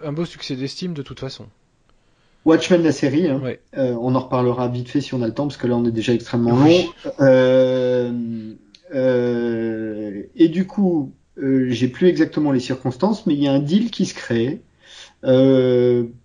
un, 0.04 0.12
beau, 0.12 0.24
succès 0.24 0.56
d'estime 0.56 0.92
de 0.92 1.02
toute 1.02 1.20
façon. 1.20 1.46
Watchmen 2.44 2.82
la 2.82 2.92
série, 2.92 3.28
hein. 3.28 3.40
ouais. 3.42 3.60
euh, 3.78 3.96
on 3.98 4.14
en 4.14 4.20
reparlera 4.20 4.68
vite 4.68 4.90
fait 4.90 5.00
si 5.00 5.14
on 5.14 5.22
a 5.22 5.26
le 5.26 5.32
temps 5.32 5.46
parce 5.46 5.56
que 5.56 5.66
là 5.66 5.76
on 5.76 5.86
est 5.86 5.90
déjà 5.90 6.12
extrêmement 6.12 6.54
long. 6.54 6.84
Euh, 7.20 8.12
et 10.36 10.48
du 10.48 10.66
coup, 10.66 11.12
j'ai 11.36 11.88
plus 11.88 12.08
exactement 12.08 12.52
les 12.52 12.60
circonstances, 12.60 13.26
mais 13.26 13.32
il 13.34 13.42
y 13.42 13.48
a 13.48 13.52
un 13.52 13.60
deal 13.60 13.90
qui 13.90 14.04
se 14.04 14.14
crée 14.14 14.60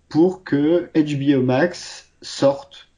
pour 0.09 0.43
que 0.43 0.89
HBO 0.93 1.41
Max 1.41 2.09
sorte 2.21 2.89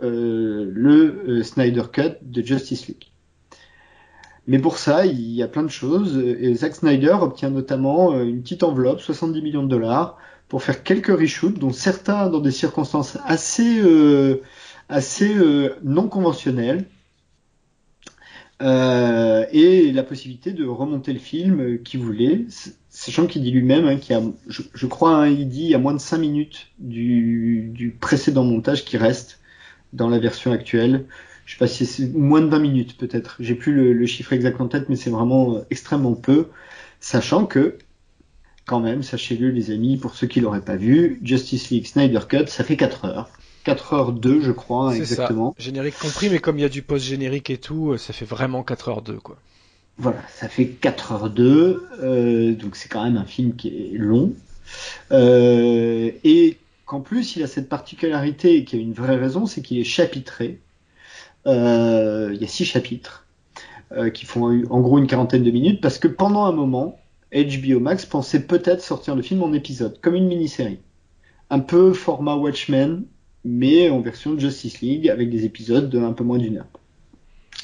le 0.00 1.42
Snyder 1.42 1.82
Cut 1.92 2.18
de 2.22 2.42
Justice 2.42 2.86
League. 2.86 3.10
Mais 4.50 4.58
pour 4.58 4.78
ça, 4.78 5.06
il 5.06 5.30
y 5.30 5.44
a 5.44 5.48
plein 5.48 5.62
de 5.62 5.70
choses. 5.70 6.20
Zack 6.54 6.74
Snyder 6.74 7.16
obtient 7.20 7.50
notamment 7.50 8.20
une 8.20 8.42
petite 8.42 8.64
enveloppe, 8.64 9.00
70 9.00 9.42
millions 9.42 9.62
de 9.62 9.68
dollars, 9.68 10.18
pour 10.48 10.64
faire 10.64 10.82
quelques 10.82 11.16
reshoots, 11.16 11.56
dont 11.56 11.72
certains 11.72 12.28
dans 12.28 12.40
des 12.40 12.50
circonstances 12.50 13.16
assez, 13.26 13.80
assez 14.88 15.32
non 15.84 16.08
conventionnelles. 16.08 16.84
Euh, 18.60 19.46
et 19.52 19.92
la 19.92 20.02
possibilité 20.02 20.52
de 20.52 20.66
remonter 20.66 21.12
le 21.12 21.20
film 21.20 21.80
qu'il 21.84 22.00
voulait, 22.00 22.44
sachant 22.88 23.28
qu'il 23.28 23.42
dit 23.42 23.52
lui-même 23.52 23.86
hein, 23.86 23.98
qu'il 23.98 24.16
a, 24.16 24.22
je, 24.48 24.86
crois, 24.86 25.16
hein, 25.16 25.28
il 25.28 25.48
dit 25.48 25.62
il 25.62 25.70
y 25.70 25.76
a 25.76 25.78
moins 25.78 25.94
de 25.94 26.00
5 26.00 26.18
minutes 26.18 26.72
du 26.80 27.96
précédent 28.00 28.42
montage 28.42 28.84
qui 28.84 28.96
reste 28.96 29.38
dans 29.92 30.08
la 30.08 30.18
version 30.18 30.50
actuelle. 30.50 31.06
Je 31.50 31.56
sais 31.56 31.58
pas 31.58 31.66
si 31.66 31.84
c'est 31.84 32.06
moins 32.14 32.42
de 32.42 32.46
20 32.46 32.60
minutes 32.60 32.96
peut-être. 32.96 33.34
J'ai 33.40 33.56
plus 33.56 33.72
le, 33.72 33.92
le, 33.92 34.06
chiffre 34.06 34.32
exact 34.32 34.60
en 34.60 34.68
tête, 34.68 34.88
mais 34.88 34.94
c'est 34.94 35.10
vraiment 35.10 35.56
euh, 35.56 35.66
extrêmement 35.68 36.14
peu, 36.14 36.46
sachant 37.00 37.44
que 37.44 37.76
quand 38.66 38.78
même, 38.78 39.02
sachez-le 39.02 39.50
les 39.50 39.72
amis, 39.72 39.96
pour 39.96 40.14
ceux 40.14 40.28
qui 40.28 40.38
l'auraient 40.38 40.60
pas 40.60 40.76
vu, 40.76 41.18
Justice 41.24 41.70
League 41.70 41.88
Snyder 41.88 42.20
Cut, 42.28 42.46
ça 42.46 42.62
fait 42.62 42.76
4 42.76 43.04
heures. 43.04 43.30
4h02 43.66 44.42
je 44.42 44.52
crois 44.52 44.96
exactement. 44.96 45.56
Ça. 45.58 45.64
Générique 45.64 45.98
compris, 45.98 46.30
mais 46.30 46.38
comme 46.38 46.56
il 46.56 46.62
y 46.62 46.64
a 46.64 46.68
du 46.68 46.82
post-générique 46.82 47.50
et 47.50 47.58
tout, 47.58 47.98
ça 47.98 48.12
fait 48.12 48.24
vraiment 48.24 48.62
4h02 48.62 49.16
quoi. 49.16 49.36
Voilà, 49.98 50.22
ça 50.32 50.48
fait 50.48 50.70
4h02, 50.80 51.80
euh, 52.00 52.54
donc 52.54 52.76
c'est 52.76 52.88
quand 52.88 53.02
même 53.02 53.16
un 53.16 53.24
film 53.24 53.56
qui 53.56 53.68
est 53.70 53.98
long. 53.98 54.34
Euh, 55.10 56.12
et 56.22 56.58
qu'en 56.86 57.00
plus 57.00 57.34
il 57.34 57.42
a 57.42 57.48
cette 57.48 57.68
particularité 57.68 58.64
qui 58.64 58.76
a 58.76 58.78
une 58.78 58.92
vraie 58.92 59.16
raison, 59.16 59.46
c'est 59.46 59.62
qu'il 59.62 59.78
est 59.78 59.84
chapitré. 59.84 60.60
Euh, 61.46 62.30
il 62.34 62.40
y 62.40 62.44
a 62.44 62.48
six 62.48 62.64
chapitres 62.64 63.26
euh, 63.92 64.10
qui 64.10 64.26
font 64.26 64.62
en 64.70 64.80
gros 64.80 64.98
une 64.98 65.06
quarantaine 65.06 65.42
de 65.42 65.50
minutes 65.50 65.80
parce 65.80 65.98
que 65.98 66.08
pendant 66.08 66.44
un 66.44 66.52
moment, 66.52 66.98
HBO 67.32 67.80
Max 67.80 68.06
pensait 68.06 68.46
peut-être 68.46 68.82
sortir 68.82 69.14
le 69.14 69.22
film 69.22 69.42
en 69.42 69.52
épisode, 69.52 70.00
comme 70.00 70.14
une 70.14 70.26
mini-série. 70.26 70.78
Un 71.48 71.60
peu 71.60 71.92
format 71.92 72.36
Watchmen, 72.36 73.04
mais 73.44 73.88
en 73.90 74.00
version 74.00 74.38
Justice 74.38 74.80
League 74.80 75.08
avec 75.08 75.30
des 75.30 75.44
épisodes 75.44 75.88
de 75.88 75.98
un 75.98 76.12
peu 76.12 76.24
moins 76.24 76.38
d'une 76.38 76.58
heure. 76.58 76.68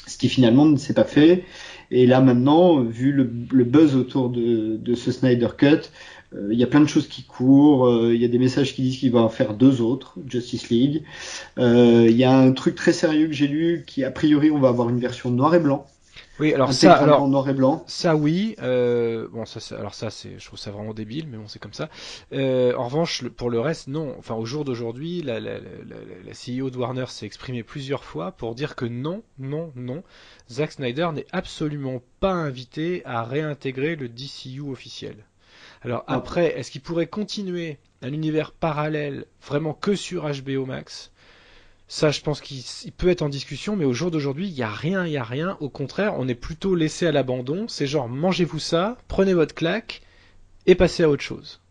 Ce 0.07 0.17
qui 0.17 0.29
finalement 0.29 0.65
ne 0.65 0.77
s'est 0.77 0.93
pas 0.93 1.03
fait. 1.03 1.43
Et 1.91 2.05
là 2.05 2.21
maintenant, 2.21 2.81
vu 2.81 3.11
le, 3.11 3.23
buzz 3.23 3.95
autour 3.95 4.29
de, 4.29 4.95
ce 4.95 5.11
Snyder 5.11 5.49
Cut, 5.57 5.89
il 6.33 6.57
y 6.57 6.63
a 6.63 6.67
plein 6.67 6.81
de 6.81 6.87
choses 6.87 7.07
qui 7.07 7.23
courent. 7.23 7.87
Euh, 7.87 8.13
il 8.13 8.21
y 8.21 8.25
a 8.25 8.27
des 8.27 8.39
messages 8.39 8.73
qui 8.73 8.81
disent 8.81 8.97
qu'il 8.97 9.11
va 9.11 9.19
en 9.19 9.29
faire 9.29 9.53
deux 9.53 9.81
autres, 9.81 10.15
Justice 10.27 10.69
League. 10.69 11.03
Euh, 11.57 12.07
il 12.09 12.17
y 12.17 12.23
a 12.23 12.37
un 12.37 12.51
truc 12.51 12.75
très 12.75 12.93
sérieux 12.93 13.27
que 13.27 13.33
j'ai 13.33 13.47
lu 13.47 13.83
qui 13.87 14.03
a 14.03 14.11
priori 14.11 14.51
on 14.51 14.59
va 14.59 14.69
avoir 14.69 14.89
une 14.89 14.99
version 14.99 15.31
noir 15.31 15.55
et 15.55 15.59
blanc. 15.59 15.85
Oui, 16.39 16.53
alors 16.53 16.71
ça, 16.71 16.93
alors 16.93 17.23
en 17.23 17.27
noir 17.27 17.49
et 17.49 17.53
blanc. 17.53 17.83
Ça, 17.87 18.15
oui. 18.15 18.55
Euh, 18.61 19.27
bon, 19.31 19.45
ça, 19.45 19.75
alors 19.75 19.95
ça, 19.95 20.11
c'est, 20.11 20.37
je 20.37 20.45
trouve 20.45 20.59
ça 20.59 20.69
vraiment 20.69 20.93
débile, 20.93 21.27
mais 21.31 21.37
bon, 21.37 21.47
c'est 21.47 21.57
comme 21.57 21.73
ça. 21.73 21.89
Euh, 22.31 22.75
en 22.75 22.85
revanche, 22.85 23.27
pour 23.29 23.49
le 23.49 23.59
reste, 23.59 23.87
non. 23.87 24.15
Enfin, 24.19 24.35
au 24.35 24.45
jour 24.45 24.63
d'aujourd'hui, 24.63 25.23
la, 25.23 25.39
la, 25.39 25.57
la, 25.57 25.95
la, 26.23 26.31
CEO 26.33 26.69
de 26.69 26.77
Warner 26.77 27.05
s'est 27.07 27.25
exprimée 27.25 27.63
plusieurs 27.63 28.03
fois 28.03 28.31
pour 28.31 28.53
dire 28.53 28.75
que 28.75 28.85
non, 28.85 29.23
non, 29.39 29.71
non, 29.75 30.03
Zack 30.51 30.73
Snyder 30.73 31.09
n'est 31.13 31.25
absolument 31.31 32.01
pas 32.19 32.33
invité 32.33 33.01
à 33.05 33.23
réintégrer 33.23 33.95
le 33.95 34.07
DCU 34.07 34.61
officiel. 34.61 35.15
Alors 35.87 36.03
après, 36.07 36.59
est-ce 36.59 36.69
qu'il 36.69 36.81
pourrait 36.81 37.07
continuer 37.07 37.77
un 38.01 38.11
univers 38.11 38.51
parallèle 38.51 39.25
vraiment 39.41 39.73
que 39.73 39.95
sur 39.95 40.23
HBO 40.23 40.65
Max? 40.65 41.13
Ça, 41.87 42.11
je 42.11 42.19
pense 42.19 42.41
qu'il 42.41 42.91
peut 42.91 43.07
être 43.07 43.21
en 43.21 43.29
discussion, 43.29 43.77
mais 43.77 43.85
au 43.85 43.93
jour 43.93 44.11
d'aujourd'hui, 44.11 44.49
il 44.49 44.53
n'y 44.53 44.63
a 44.63 44.69
rien, 44.69 45.05
il 45.05 45.11
n'y 45.11 45.17
a 45.17 45.23
rien. 45.23 45.55
Au 45.61 45.69
contraire, 45.69 46.15
on 46.17 46.27
est 46.27 46.35
plutôt 46.35 46.75
laissé 46.75 47.07
à 47.07 47.13
l'abandon. 47.13 47.69
C'est 47.69 47.87
genre, 47.87 48.09
mangez-vous 48.09 48.59
ça, 48.59 48.97
prenez 49.07 49.33
votre 49.33 49.55
claque 49.55 50.01
et 50.65 50.75
passez 50.75 51.03
à 51.03 51.09
autre 51.09 51.23
chose. 51.23 51.61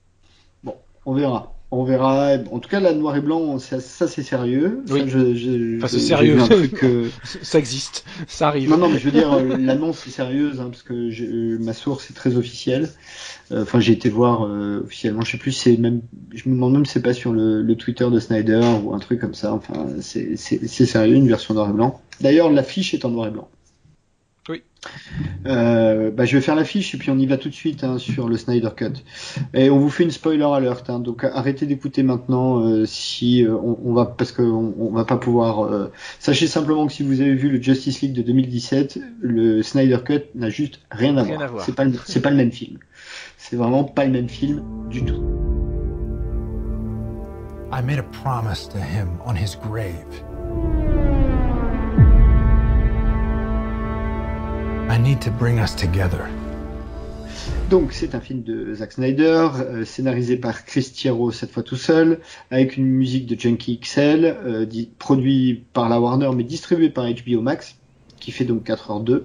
Bon, 0.65 0.79
on 1.05 1.13
verra. 1.13 1.55
On 1.73 1.83
verra. 1.83 2.35
En 2.53 2.61
tout 2.61 2.69
cas, 2.69 2.79
la 2.79 2.95
noir 2.95 3.17
et 3.17 3.21
blanc, 3.21 3.59
ça, 3.59 3.81
c'est 3.81 4.23
sérieux. 4.23 4.85
Oui. 4.89 5.03
enfin, 5.03 5.89
c'est 5.89 5.99
sérieux. 5.99 6.39
ça 7.43 7.59
existe. 7.59 8.05
Ça 8.29 8.49
arrive. 8.49 8.71
Non, 8.71 8.79
non, 8.79 8.89
mais 8.89 9.01
je 9.01 9.05
veux 9.05 9.11
dire, 9.11 9.33
euh, 9.33 9.57
l'annonce 9.59 10.07
est 10.07 10.11
sérieuse, 10.11 10.61
hein, 10.61 10.69
parce 10.71 10.85
que 10.85 10.95
euh, 10.95 11.59
ma 11.59 11.73
source 11.73 12.09
est 12.11 12.15
très 12.15 12.37
officielle. 12.37 12.89
Euh, 13.51 13.63
enfin, 13.63 13.81
j'ai 13.81 13.93
été 13.93 14.09
voir 14.09 14.43
officiellement. 14.43 15.23
Je 15.23 15.33
sais 15.33 15.39
plus, 15.39 15.53
c'est 15.53 15.77
même. 15.77 16.03
Je 16.33 16.49
me 16.49 16.55
demande 16.55 16.75
même 16.75 16.87
si 16.87 16.93
c'est 16.93 17.03
pas 17.03 17.15
sur 17.15 17.33
le, 17.33 17.63
le, 17.63 17.75
Twitter 17.75 18.09
de 18.13 18.21
Snyder 18.21 18.63
ou 18.85 18.95
un 18.95 19.01
truc 19.01 19.21
comme 19.21 19.35
ça. 19.35 19.53
Enfin, 19.53 19.87
c'est 20.01 20.37
sérieux, 20.37 21.17
une 21.17 21.29
version 21.29 21.55
noir 21.55 21.69
et 21.69 21.73
blanc. 21.73 22.01
D'ailleurs, 22.21 22.49
l'affiche 22.49 22.95
est 22.95 23.05
en 23.05 23.11
noir 23.11 23.27
et 23.27 23.31
blanc. 23.31 23.49
Oui. 24.49 24.63
Euh, 25.47 26.11
bah, 26.11 26.25
je 26.25 26.37
vais 26.37 26.43
faire 26.43 26.55
l'affiche 26.55 26.95
et 26.95 26.99
puis 26.99 27.11
on 27.11 27.19
y 27.19 27.27
va 27.27 27.37
tout 27.37 27.49
de 27.49 27.55
suite 27.55 27.83
hein, 27.83 27.99
sur 27.99 28.29
le 28.29 28.37
Snyder 28.37 28.71
Cut. 28.77 28.93
Et 29.55 29.71
on 29.71 29.79
vous 29.79 29.91
fait 29.91 30.05
une 30.05 30.11
spoiler 30.11 30.45
alert, 30.45 30.89
hein, 30.89 31.01
donc 31.01 31.25
arrêtez 31.25 31.67
d'écouter 31.67 32.03
maintenant 32.03 32.61
euh, 32.61 32.87
si 32.87 33.45
euh, 33.45 33.57
on, 33.57 33.93
va 33.95 34.07
parce 34.07 34.33
qu'on 34.33 34.75
on 34.79 34.91
va 34.91 35.05
pas 35.05 35.17
pouvoir. 35.17 35.65
Euh, 35.65 35.91
sachez 36.21 36.47
simplement 36.47 36.87
que 36.87 36.93
si 36.93 37.03
vous 37.03 37.21
avez 37.21 37.35
vu 37.35 37.49
le 37.49 37.61
Justice 37.61 38.01
League 38.03 38.13
de 38.13 38.23
2017, 38.23 39.01
le 39.21 39.63
Snyder 39.63 39.99
Cut 40.05 40.23
n'a 40.35 40.51
juste 40.51 40.81
rien 40.91 41.17
à 41.17 41.23
rien 41.23 41.37
voir. 41.37 41.51
voir. 41.53 41.65
C'est 41.65 41.75
pas 41.75 41.85
c'est 42.05 42.23
pas 42.23 42.31
le 42.31 42.37
même 42.37 42.53
film. 42.53 42.79
C'est 43.39 43.57
vraiment 43.57 43.85
pas 43.85 44.05
le 44.05 44.13
même 44.13 44.29
film 44.29 44.63
du 44.91 45.05
tout. 45.05 45.23
I 47.73 47.83
made 47.83 47.99
a 47.99 48.05
promise 48.23 48.69
to 48.69 48.79
him 48.79 49.19
on 49.27 49.35
his 49.35 49.57
grave. 49.57 50.36
I 54.97 54.99
need 54.99 55.21
to 55.21 55.31
bring 55.31 55.59
us 55.59 55.77
together. 55.77 56.27
Donc 57.69 57.93
c'est 57.93 58.15
un 58.15 58.21
film 58.21 58.43
de 58.43 58.75
Zack 58.77 58.93
Snyder, 58.93 59.49
euh, 59.59 59.85
scénarisé 59.85 60.39
par 60.39 60.65
Chris 60.65 60.91
Tiero 60.95 61.31
cette 61.33 61.51
fois 61.51 61.63
tout 61.63 61.77
seul, 61.77 62.21
avec 62.51 62.79
une 62.79 62.87
musique 62.87 63.27
de 63.27 63.39
Junkie 63.39 63.79
XL, 63.79 64.25
euh, 64.25 64.65
produit 64.99 65.65
par 65.75 65.91
la 65.91 66.01
Warner 66.01 66.31
mais 66.35 66.45
distribué 66.45 66.89
par 66.89 67.05
HBO 67.05 67.43
Max, 67.43 67.77
qui 68.21 68.31
fait 68.33 68.47
donc 68.47 68.65
4h2. 68.65 69.25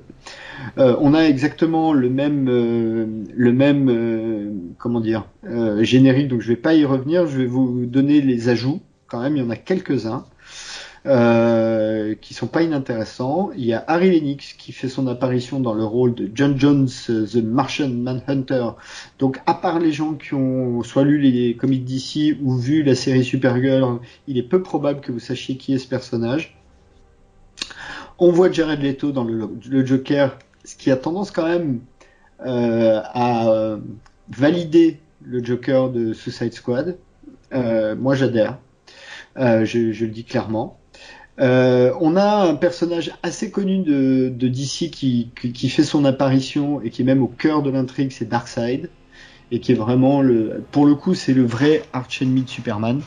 Euh, 0.78 0.98
on 1.00 1.14
a 1.14 1.22
exactement 1.22 1.94
le 1.94 2.10
même, 2.10 2.50
euh, 2.50 3.06
le 3.34 3.54
même, 3.54 4.74
comment 4.78 5.00
dire, 5.00 5.26
générique, 5.80 6.28
donc 6.28 6.42
je 6.42 6.50
vais 6.50 6.58
pas 6.58 6.74
y 6.74 6.84
revenir, 6.84 7.28
je 7.28 7.38
vais 7.38 7.46
vous 7.46 7.86
donner 7.86 8.20
les 8.20 8.50
ajouts, 8.50 8.82
quand 9.08 9.22
même, 9.22 9.38
il 9.38 9.44
y 9.44 9.46
en 9.46 9.50
a 9.50 9.56
quelques-uns 9.56 10.26
euh, 11.06 12.16
qui 12.22 12.34
sont 12.34 12.48
pas 12.48 12.62
inintéressants. 12.62 13.52
Il 13.56 13.66
y 13.66 13.74
a 13.74 13.84
Harry 13.88 14.12
Lennox 14.12 14.54
qui 14.54 14.72
fait 14.72 14.90
son 14.90 15.08
apparition 15.08 15.60
dans 15.60 15.74
le 15.74 15.84
rôle 15.84 16.14
de 16.14 16.30
John 16.34 16.60
Jones, 16.60 16.88
The 17.08 17.44
Martian 17.44 17.90
Manhunter. 17.90 18.70
Donc, 19.20 19.40
à 19.46 19.54
part 19.54 19.80
les 19.80 19.92
gens 19.92 20.14
qui 20.14 20.34
ont 20.34 20.84
soit 20.84 21.04
lu 21.04 21.20
les 21.20 21.56
comics 21.56 21.84
d'ici 21.84 22.38
ou 22.42 22.56
vu 22.56 22.84
la 22.84 22.96
série 22.96 23.24
Supergirl, 23.24 24.00
il 24.28 24.38
est 24.38 24.44
peu 24.44 24.62
probable 24.62 25.02
que 25.02 25.12
vous 25.12 25.20
sachiez 25.20 25.58
qui 25.58 25.74
est 25.74 25.80
ce 25.80 25.88
personnage. 25.88 26.58
On 28.20 28.32
voit 28.32 28.52
Jared 28.52 28.82
Leto 28.82 29.12
dans 29.12 29.24
le, 29.24 29.86
Joker, 29.86 30.38
ce 30.64 30.76
qui 30.76 30.92
a 30.92 30.98
tendance 30.98 31.32
quand 31.32 31.48
même 31.48 31.80
euh, 32.46 33.02
à 33.04 33.78
valider 34.30 35.00
le 35.24 35.44
Joker 35.44 35.90
de 35.90 36.14
Suicide 36.14 36.54
Squad. 36.54 36.98
Euh, 37.54 37.96
moi, 37.96 38.16
j'adhère. 38.16 38.58
Euh, 39.38 39.66
je, 39.66 39.80
le 39.80 40.12
dis 40.12 40.24
clairement. 40.24 40.78
Euh, 41.42 41.92
on 42.00 42.16
a 42.16 42.48
un 42.48 42.56
personnage 42.56 43.12
assez 43.24 43.50
connu 43.50 43.80
de, 43.80 44.30
de 44.30 44.48
DC 44.48 44.92
qui, 44.92 45.30
qui, 45.36 45.70
fait 45.70 45.84
son 45.84 46.06
apparition 46.06 46.82
et 46.82 46.92
qui 46.92 47.02
est 47.02 47.06
même 47.06 47.24
au 47.24 47.28
cœur 47.28 47.64
de 47.64 47.72
l'intrigue, 47.72 48.12
c'est 48.12 48.30
Darkseid, 48.30 48.90
et 49.52 49.60
qui 49.60 49.72
est 49.72 49.76
vraiment 49.76 50.22
le, 50.22 50.64
pour 50.72 50.86
le 50.86 50.94
coup, 50.94 51.16
c'est 51.16 51.34
le 51.34 51.44
vrai 51.44 51.84
arch 51.94 52.22
enemy 52.22 52.44
de 52.44 52.50
Superman, 52.50 53.02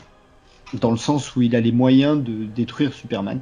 dans 0.73 0.91
le 0.91 0.97
sens 0.97 1.35
où 1.35 1.41
il 1.41 1.55
a 1.55 1.61
les 1.61 1.71
moyens 1.71 2.21
de 2.21 2.45
détruire 2.45 2.93
Superman. 2.93 3.39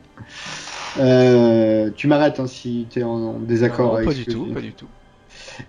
Euh, 1.00 1.90
tu 1.96 2.08
m'arrêtes 2.08 2.40
hein, 2.40 2.46
si 2.46 2.86
tu 2.92 3.00
es 3.00 3.04
en, 3.04 3.40
désaccord 3.40 3.96
avec 3.96 4.10
pas 4.10 4.14
du 4.14 4.26
tout, 4.26 4.46
pas 4.54 4.62
du 4.62 4.74
tout. 4.74 4.88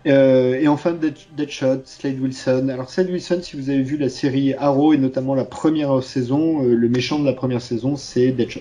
Euh, 0.07 0.55
et 0.55 0.69
enfin 0.69 0.97
Deadshot, 1.37 1.83
Slade 1.85 2.21
Wilson. 2.21 2.69
Alors 2.71 2.91
Slade 2.91 3.11
Wilson, 3.11 3.41
si 3.43 3.57
vous 3.57 3.71
avez 3.71 3.83
vu 3.83 3.97
la 3.97 4.09
série 4.09 4.55
Arrow 4.55 4.93
et 4.93 4.99
notamment 4.99 5.35
la 5.35 5.45
première 5.45 6.03
saison, 6.03 6.63
euh, 6.63 6.75
le 6.75 6.89
méchant 6.89 7.19
de 7.19 7.25
la 7.25 7.33
première 7.33 7.63
saison, 7.63 7.97
c'est 7.97 8.33
Deadshot. 8.33 8.61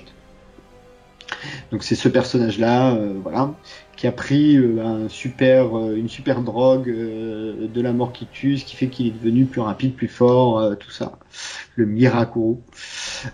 Donc 1.71 1.83
c'est 1.83 1.95
ce 1.95 2.09
personnage-là, 2.09 2.93
euh, 2.93 3.13
voilà, 3.21 3.53
qui 3.95 4.07
a 4.07 4.11
pris 4.11 4.57
euh, 4.57 4.83
un 4.83 5.09
super, 5.09 5.77
euh, 5.77 5.95
une 5.95 6.09
super 6.09 6.41
drogue 6.41 6.85
de 6.87 7.81
la 7.81 7.93
mort 7.93 8.11
qui 8.11 8.27
tue, 8.27 8.57
ce 8.57 8.65
qui 8.65 8.75
fait 8.75 8.87
qu'il 8.87 9.07
est 9.07 9.11
devenu 9.11 9.45
plus 9.45 9.61
rapide, 9.61 9.95
plus 9.95 10.07
fort, 10.07 10.77
tout 10.77 10.91
ça. 10.91 11.13
Le 11.75 11.85
miracle. 11.85 12.37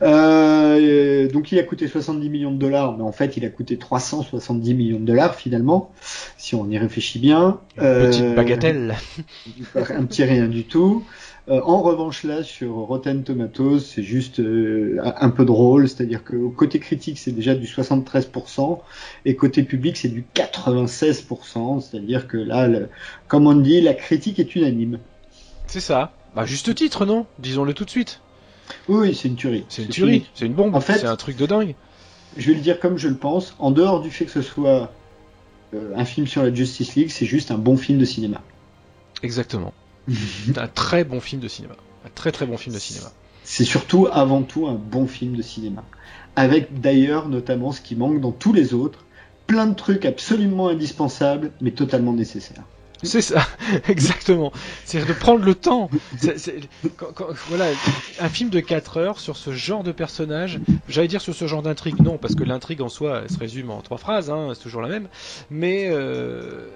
donc 0.01 1.51
il 1.51 1.59
a 1.59 1.63
coûté 1.63 1.87
70 1.87 2.29
millions 2.29 2.51
de 2.51 2.57
dollars, 2.57 2.97
mais 2.97 3.03
en 3.03 3.11
fait 3.11 3.35
il 3.37 3.45
a 3.45 3.49
coûté 3.49 3.77
370 3.77 4.73
millions 4.73 4.99
de 4.99 5.05
dollars 5.05 5.35
finalement, 5.35 5.91
si 6.37 6.55
on 6.55 6.69
y 6.69 6.77
réfléchit 6.77 7.19
bien. 7.19 7.59
petite 7.75 8.35
bagatelle. 8.35 8.95
un 9.75 10.05
petit 10.05 10.23
rien 10.23 10.47
du 10.47 10.63
tout. 10.63 11.03
Euh, 11.49 11.61
en 11.63 11.81
revanche, 11.81 12.23
là, 12.23 12.43
sur 12.43 12.73
Rotten 12.73 13.23
Tomatoes, 13.23 13.79
c'est 13.79 14.03
juste 14.03 14.39
euh, 14.39 14.99
un 15.03 15.29
peu 15.31 15.45
drôle, 15.45 15.89
c'est-à-dire 15.89 16.23
que 16.23 16.35
côté 16.49 16.79
critique, 16.79 17.17
c'est 17.17 17.31
déjà 17.31 17.55
du 17.55 17.65
73%, 17.65 18.79
et 19.25 19.35
côté 19.35 19.63
public, 19.63 19.97
c'est 19.97 20.09
du 20.09 20.25
96%, 20.35 21.81
c'est-à-dire 21.81 22.27
que 22.27 22.37
là, 22.37 22.69
comme 23.27 23.47
on 23.47 23.55
dit, 23.55 23.81
la 23.81 23.95
critique 23.95 24.37
est 24.37 24.55
unanime. 24.55 24.99
C'est 25.65 25.79
ça. 25.79 26.13
Bah, 26.35 26.45
juste 26.45 26.73
titre, 26.75 27.07
non? 27.07 27.25
Disons-le 27.39 27.73
tout 27.73 27.85
de 27.85 27.89
suite. 27.89 28.21
Oui, 28.87 29.15
c'est 29.15 29.27
une 29.27 29.35
tuerie. 29.35 29.65
C'est 29.69 29.83
une 29.83 29.89
tuerie, 29.89 30.27
c'est 30.35 30.45
une 30.45 30.53
bombe, 30.53 30.75
en 30.75 30.81
fait, 30.81 30.99
c'est 30.99 31.07
un 31.07 31.15
truc 31.15 31.35
de 31.35 31.47
dingue. 31.47 31.73
Je 32.37 32.47
vais 32.47 32.53
le 32.53 32.61
dire 32.61 32.79
comme 32.79 32.97
je 32.97 33.07
le 33.07 33.17
pense, 33.17 33.55
en 33.57 33.71
dehors 33.71 34.01
du 34.01 34.11
fait 34.11 34.25
que 34.25 34.31
ce 34.31 34.43
soit 34.43 34.91
euh, 35.73 35.93
un 35.95 36.05
film 36.05 36.27
sur 36.27 36.43
la 36.43 36.53
Justice 36.53 36.93
League, 36.93 37.09
c'est 37.09 37.25
juste 37.25 37.49
un 37.49 37.57
bon 37.57 37.75
film 37.75 37.97
de 37.97 38.05
cinéma. 38.05 38.41
Exactement. 39.23 39.73
C'est 40.45 40.57
un 40.57 40.67
très 40.67 41.03
bon 41.03 41.19
film 41.19 41.41
de 41.41 41.47
cinéma. 41.47 41.75
Un 42.05 42.09
très 42.13 42.31
très 42.31 42.45
bon 42.45 42.57
film 42.57 42.73
de 42.73 42.79
cinéma. 42.79 43.11
C'est 43.43 43.65
surtout 43.65 44.07
avant 44.11 44.43
tout 44.43 44.67
un 44.67 44.75
bon 44.75 45.07
film 45.07 45.35
de 45.35 45.41
cinéma. 45.41 45.83
Avec 46.35 46.79
d'ailleurs 46.79 47.29
notamment 47.29 47.71
ce 47.71 47.81
qui 47.81 47.95
manque 47.95 48.21
dans 48.21 48.31
tous 48.31 48.53
les 48.53 48.73
autres, 48.73 49.05
plein 49.47 49.65
de 49.65 49.73
trucs 49.73 50.05
absolument 50.05 50.69
indispensables 50.69 51.51
mais 51.61 51.71
totalement 51.71 52.13
nécessaires. 52.13 52.63
C'est 53.01 53.21
ça, 53.21 53.47
exactement. 53.87 54.51
C'est 54.83 55.05
de 55.05 55.13
prendre 55.13 55.45
le 55.45 55.55
temps. 55.55 55.89
voilà, 57.47 57.65
un 58.19 58.29
film 58.29 58.49
de 58.49 58.59
4 58.59 58.97
heures 58.97 59.19
sur 59.19 59.37
ce 59.37 59.53
genre 59.53 59.83
de 59.83 59.91
personnage. 59.91 60.59
J'allais 60.89 61.07
dire 61.07 61.21
sur 61.21 61.33
ce 61.33 61.47
genre 61.47 61.61
d'intrigue, 61.61 62.01
non, 62.01 62.17
parce 62.17 62.35
que 62.35 62.43
l'intrigue 62.43 62.81
en 62.81 62.89
soi, 62.89 63.21
elle 63.23 63.29
se 63.29 63.39
résume 63.39 63.71
en 63.71 63.81
trois 63.81 63.97
phrases, 63.97 64.29
hein, 64.29 64.49
c'est 64.53 64.61
toujours 64.61 64.81
la 64.81 64.89
même. 64.89 65.07
Mais 65.49 65.87
euh, 65.89 66.67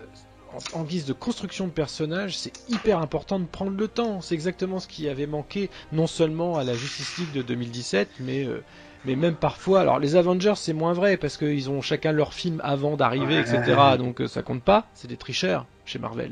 en, 0.74 0.84
guise 0.84 1.06
de 1.06 1.14
construction 1.14 1.68
de 1.68 1.72
personnage, 1.72 2.38
c'est 2.38 2.54
hyper 2.70 3.00
important 3.00 3.40
de 3.40 3.46
prendre 3.46 3.72
le 3.72 3.88
temps. 3.88 4.22
C'est 4.22 4.36
exactement 4.36 4.80
ce 4.80 4.88
qui 4.88 5.08
avait 5.08 5.28
manqué, 5.28 5.70
non 5.92 6.08
seulement 6.08 6.58
à 6.58 6.64
la 6.64 6.74
Justice 6.74 7.18
League 7.18 7.34
de 7.34 7.42
2017, 7.42 8.10
mais, 8.20 8.46
euh, 8.46 8.64
mais 9.06 9.16
même 9.16 9.36
parfois. 9.36 9.82
Alors, 9.82 10.00
les 10.00 10.16
Avengers, 10.16 10.54
c'est 10.56 10.74
moins 10.74 10.94
vrai, 10.94 11.18
parce 11.18 11.38
qu'ils 11.38 11.70
ont 11.70 11.82
chacun 11.82 12.12
leur 12.12 12.34
film 12.34 12.62
avant 12.64 12.96
d'arriver, 12.96 13.40
etc. 13.40 13.64
Donc, 13.98 14.22
euh, 14.22 14.28
ça 14.28 14.42
compte 14.42 14.64
pas. 14.64 14.88
C'est 14.94 15.08
des 15.08 15.18
tricheurs 15.18 15.66
chez 15.86 16.00
Marvel. 16.00 16.32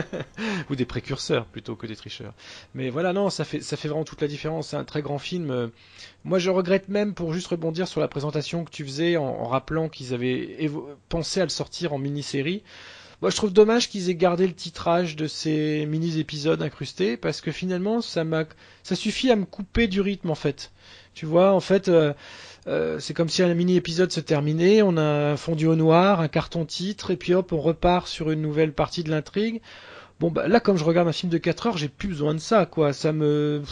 Ou 0.70 0.74
des 0.74 0.84
précurseurs, 0.84 1.44
plutôt 1.46 1.76
que 1.76 1.86
des 1.86 1.96
tricheurs. 1.96 2.34
Mais 2.74 2.90
voilà, 2.90 3.12
non, 3.12 3.30
ça 3.30 3.44
fait, 3.44 3.60
ça 3.60 3.76
fait 3.76 3.88
vraiment 3.88 4.04
toute 4.04 4.20
la 4.20 4.28
différence. 4.28 4.68
C'est 4.68 4.76
un 4.76 4.84
très 4.84 5.02
grand 5.02 5.18
film. 5.18 5.50
Euh, 5.50 5.68
moi, 6.24 6.38
je 6.38 6.50
regrette 6.50 6.88
même, 6.88 7.14
pour 7.14 7.32
juste 7.32 7.48
rebondir 7.48 7.86
sur 7.86 8.00
la 8.00 8.08
présentation 8.08 8.64
que 8.64 8.70
tu 8.70 8.84
faisais, 8.84 9.16
en, 9.16 9.24
en 9.24 9.44
rappelant 9.44 9.88
qu'ils 9.88 10.14
avaient 10.14 10.70
pensé 11.08 11.40
à 11.40 11.44
le 11.44 11.50
sortir 11.50 11.92
en 11.92 11.98
mini-série. 11.98 12.62
Moi, 13.22 13.30
je 13.30 13.36
trouve 13.36 13.52
dommage 13.52 13.88
qu'ils 13.88 14.10
aient 14.10 14.16
gardé 14.16 14.48
le 14.48 14.52
titrage 14.52 15.14
de 15.14 15.28
ces 15.28 15.86
mini-épisodes 15.86 16.60
incrustés, 16.60 17.16
parce 17.16 17.40
que 17.40 17.52
finalement, 17.52 18.00
ça 18.00 18.24
m'a, 18.24 18.42
ça 18.82 18.96
suffit 18.96 19.30
à 19.30 19.36
me 19.36 19.44
couper 19.44 19.86
du 19.86 20.00
rythme, 20.00 20.30
en 20.30 20.34
fait. 20.34 20.72
Tu 21.14 21.24
vois, 21.24 21.52
en 21.52 21.60
fait, 21.60 21.86
euh, 21.86 22.12
euh, 22.66 22.98
c'est 22.98 23.14
comme 23.14 23.28
si 23.28 23.44
un 23.44 23.54
mini-épisode 23.54 24.10
se 24.10 24.18
terminait, 24.18 24.82
on 24.82 24.96
a 24.96 25.02
un 25.02 25.36
fondu 25.36 25.66
au 25.66 25.76
noir, 25.76 26.20
un 26.20 26.26
carton 26.26 26.64
titre, 26.64 27.12
et 27.12 27.16
puis 27.16 27.32
hop, 27.32 27.52
on 27.52 27.60
repart 27.60 28.08
sur 28.08 28.32
une 28.32 28.42
nouvelle 28.42 28.72
partie 28.72 29.04
de 29.04 29.10
l'intrigue. 29.10 29.60
Bon, 30.18 30.32
bah 30.32 30.48
là, 30.48 30.58
comme 30.58 30.76
je 30.76 30.82
regarde 30.82 31.06
un 31.06 31.12
film 31.12 31.30
de 31.30 31.38
4 31.38 31.68
heures, 31.68 31.78
j'ai 31.78 31.88
plus 31.88 32.08
besoin 32.08 32.34
de 32.34 32.40
ça, 32.40 32.66
quoi. 32.66 32.92
Ça 32.92 33.12
me... 33.12 33.62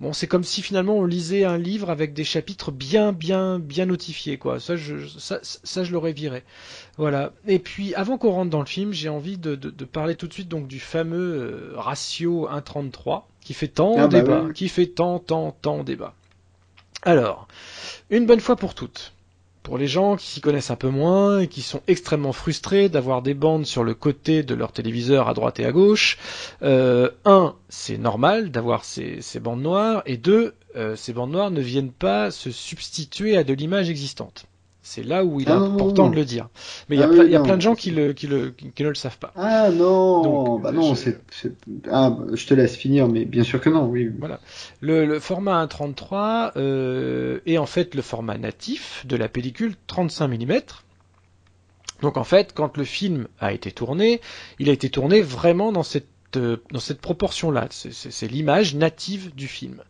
Bon, 0.00 0.12
c'est 0.12 0.28
comme 0.28 0.44
si 0.44 0.62
finalement 0.62 0.96
on 0.96 1.04
lisait 1.04 1.44
un 1.44 1.58
livre 1.58 1.90
avec 1.90 2.12
des 2.12 2.22
chapitres 2.22 2.70
bien, 2.70 3.12
bien, 3.12 3.58
bien 3.58 3.86
notifiés, 3.86 4.38
quoi. 4.38 4.60
Ça, 4.60 4.76
je, 4.76 5.08
ça, 5.18 5.40
ça, 5.42 5.82
je 5.82 5.92
l'aurais 5.92 6.12
viré. 6.12 6.44
Voilà. 6.98 7.32
Et 7.48 7.58
puis, 7.58 7.94
avant 7.96 8.16
qu'on 8.16 8.30
rentre 8.30 8.50
dans 8.50 8.60
le 8.60 8.66
film, 8.66 8.92
j'ai 8.92 9.08
envie 9.08 9.38
de, 9.38 9.56
de, 9.56 9.70
de, 9.70 9.84
parler 9.84 10.14
tout 10.14 10.28
de 10.28 10.32
suite 10.32 10.48
donc 10.48 10.68
du 10.68 10.78
fameux 10.78 11.72
euh, 11.72 11.72
ratio 11.74 12.48
1.33 12.48 13.24
qui 13.40 13.54
fait 13.54 13.68
tant 13.68 13.94
ah, 13.98 14.06
bah 14.06 14.20
débat, 14.20 14.46
qui 14.54 14.68
fait 14.68 14.86
tant, 14.86 15.18
tant, 15.18 15.50
tant 15.50 15.82
débat. 15.82 16.14
Alors, 17.02 17.48
une 18.10 18.26
bonne 18.26 18.40
fois 18.40 18.54
pour 18.56 18.74
toutes. 18.74 19.12
Pour 19.68 19.76
les 19.76 19.86
gens 19.86 20.16
qui 20.16 20.26
s'y 20.26 20.40
connaissent 20.40 20.70
un 20.70 20.76
peu 20.76 20.88
moins 20.88 21.40
et 21.40 21.46
qui 21.46 21.60
sont 21.60 21.82
extrêmement 21.88 22.32
frustrés 22.32 22.88
d'avoir 22.88 23.20
des 23.20 23.34
bandes 23.34 23.66
sur 23.66 23.84
le 23.84 23.92
côté 23.92 24.42
de 24.42 24.54
leur 24.54 24.72
téléviseur 24.72 25.28
à 25.28 25.34
droite 25.34 25.60
et 25.60 25.66
à 25.66 25.72
gauche, 25.72 26.16
euh, 26.62 27.10
un, 27.26 27.54
c'est 27.68 27.98
normal 27.98 28.50
d'avoir 28.50 28.82
ces, 28.82 29.20
bandes 29.42 29.60
noires, 29.60 30.02
et 30.06 30.16
deux, 30.16 30.54
euh, 30.74 30.96
ces 30.96 31.12
bandes 31.12 31.32
noires 31.32 31.50
ne 31.50 31.60
viennent 31.60 31.92
pas 31.92 32.30
se 32.30 32.50
substituer 32.50 33.36
à 33.36 33.44
de 33.44 33.52
l'image 33.52 33.90
existante. 33.90 34.46
C'est 34.90 35.02
là 35.02 35.22
où 35.22 35.38
il 35.38 35.46
est 35.46 35.52
ah, 35.52 35.56
important 35.56 36.08
de 36.08 36.16
le 36.16 36.24
dire. 36.24 36.48
Mais 36.88 36.96
il 36.96 37.00
y, 37.00 37.02
a, 37.02 37.10
ah 37.12 37.24
y 37.24 37.36
a 37.36 37.40
plein 37.40 37.58
de 37.58 37.60
gens 37.60 37.74
qui, 37.74 37.90
le, 37.90 38.14
qui, 38.14 38.26
le, 38.26 38.52
qui, 38.52 38.82
ne 38.82 38.88
le 38.88 38.94
savent 38.94 39.18
pas. 39.18 39.34
Ah 39.36 39.68
non, 39.68 40.58
bah 40.58 40.72
non, 40.72 40.94
je... 40.94 41.10
Ah, 41.90 42.16
je 42.32 42.46
te 42.46 42.54
laisse 42.54 42.74
finir, 42.74 43.06
mais 43.06 43.26
bien 43.26 43.44
sûr 43.44 43.60
que 43.60 43.68
non, 43.68 43.84
oui. 43.84 44.10
Voilà. 44.18 44.40
Le, 44.80 45.04
le 45.04 45.20
format 45.20 45.62
1.33 45.66 46.52
euh, 46.56 47.40
est 47.44 47.58
en 47.58 47.66
fait 47.66 47.94
le 47.94 48.00
format 48.00 48.38
natif 48.38 49.04
de 49.06 49.16
la 49.16 49.28
pellicule 49.28 49.74
35 49.88 50.26
mm. 50.28 50.60
Donc 52.00 52.16
en 52.16 52.24
fait, 52.24 52.54
quand 52.54 52.78
le 52.78 52.84
film 52.84 53.28
a 53.40 53.52
été 53.52 53.70
tourné, 53.70 54.22
il 54.58 54.70
a 54.70 54.72
été 54.72 54.88
tourné 54.88 55.20
vraiment 55.20 55.70
dans 55.70 55.82
cette 55.82 56.08
dans 56.32 56.80
cette 56.80 57.00
proportion-là. 57.00 57.68
C'est 57.70 58.28
l'image 58.30 58.74
native 58.74 59.34
du 59.34 59.48
film. 59.48 59.82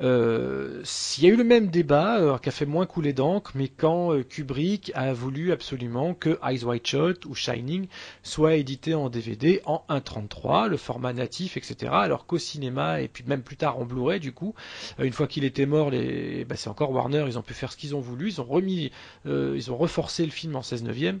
Euh, 0.00 0.80
s'il 0.84 1.24
y 1.24 1.26
a 1.26 1.30
eu 1.30 1.36
le 1.36 1.44
même 1.44 1.68
débat, 1.68 2.18
euh, 2.18 2.38
qui 2.38 2.50
fait 2.50 2.66
moins 2.66 2.86
couler 2.86 3.12
d'encre, 3.12 3.52
mais 3.54 3.68
quand 3.68 4.12
euh, 4.12 4.22
Kubrick 4.22 4.90
a 4.94 5.12
voulu 5.12 5.52
absolument 5.52 6.14
que 6.14 6.38
Eyes 6.42 6.64
Wide 6.64 6.86
Shut 6.86 7.26
ou 7.26 7.34
Shining 7.34 7.88
soient 8.22 8.54
édités 8.54 8.94
en 8.94 9.10
DVD 9.10 9.60
en 9.66 9.84
1.33, 9.90 10.68
le 10.68 10.76
format 10.76 11.12
natif, 11.12 11.56
etc. 11.56 11.92
Alors 11.92 12.26
qu'au 12.26 12.38
cinéma, 12.38 13.02
et 13.02 13.08
puis 13.08 13.24
même 13.26 13.42
plus 13.42 13.56
tard 13.56 13.78
en 13.78 13.84
Blu-ray, 13.84 14.18
du 14.18 14.32
coup, 14.32 14.54
une 14.98 15.12
fois 15.12 15.26
qu'il 15.26 15.44
était 15.44 15.66
mort, 15.66 15.90
les... 15.90 16.44
bah, 16.46 16.56
c'est 16.56 16.68
encore 16.68 16.90
Warner, 16.90 17.24
ils 17.26 17.38
ont 17.38 17.42
pu 17.42 17.54
faire 17.54 17.70
ce 17.70 17.76
qu'ils 17.76 17.94
ont 17.94 18.00
voulu, 18.00 18.30
ils 18.30 18.40
ont 18.40 18.44
remis, 18.44 18.90
ils 19.26 19.70
ont 19.70 19.76
reforcé 19.76 20.24
le 20.24 20.30
film 20.30 20.56
en 20.56 20.62
16 20.62 20.84
neuvième, 20.84 21.20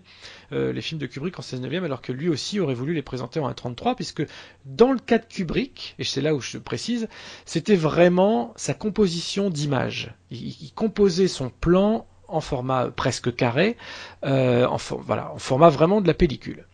les 0.50 0.80
films 0.80 1.00
de 1.00 1.06
Kubrick 1.06 1.38
en 1.38 1.42
16 1.42 1.60
neuvième, 1.60 1.84
alors 1.84 2.00
que 2.00 2.12
lui 2.12 2.28
aussi 2.28 2.58
aurait 2.60 2.74
voulu 2.74 2.94
les 2.94 3.02
présenter 3.02 3.40
en 3.40 3.50
1.33, 3.50 3.94
puisque 3.94 4.22
dans 4.64 4.92
le 4.92 4.98
cas 4.98 5.18
de 5.18 5.24
Kubrick, 5.24 5.94
et 5.98 6.04
c'est 6.04 6.20
là 6.20 6.34
où 6.34 6.40
je 6.40 6.58
précise, 6.58 7.08
c'était 7.44 7.76
vraiment 7.76 8.52
sa 8.56 8.74
composition 8.74 9.50
d'images. 9.50 10.14
Il, 10.30 10.72
composait 10.74 11.28
son 11.28 11.50
plan 11.50 12.06
en 12.28 12.40
format 12.40 12.90
presque 12.90 13.34
carré, 13.34 13.76
euh, 14.24 14.66
en 14.66 14.78
format 14.78 15.68
vraiment 15.68 16.00
de 16.00 16.06
la 16.06 16.14
pellicule. 16.14 16.66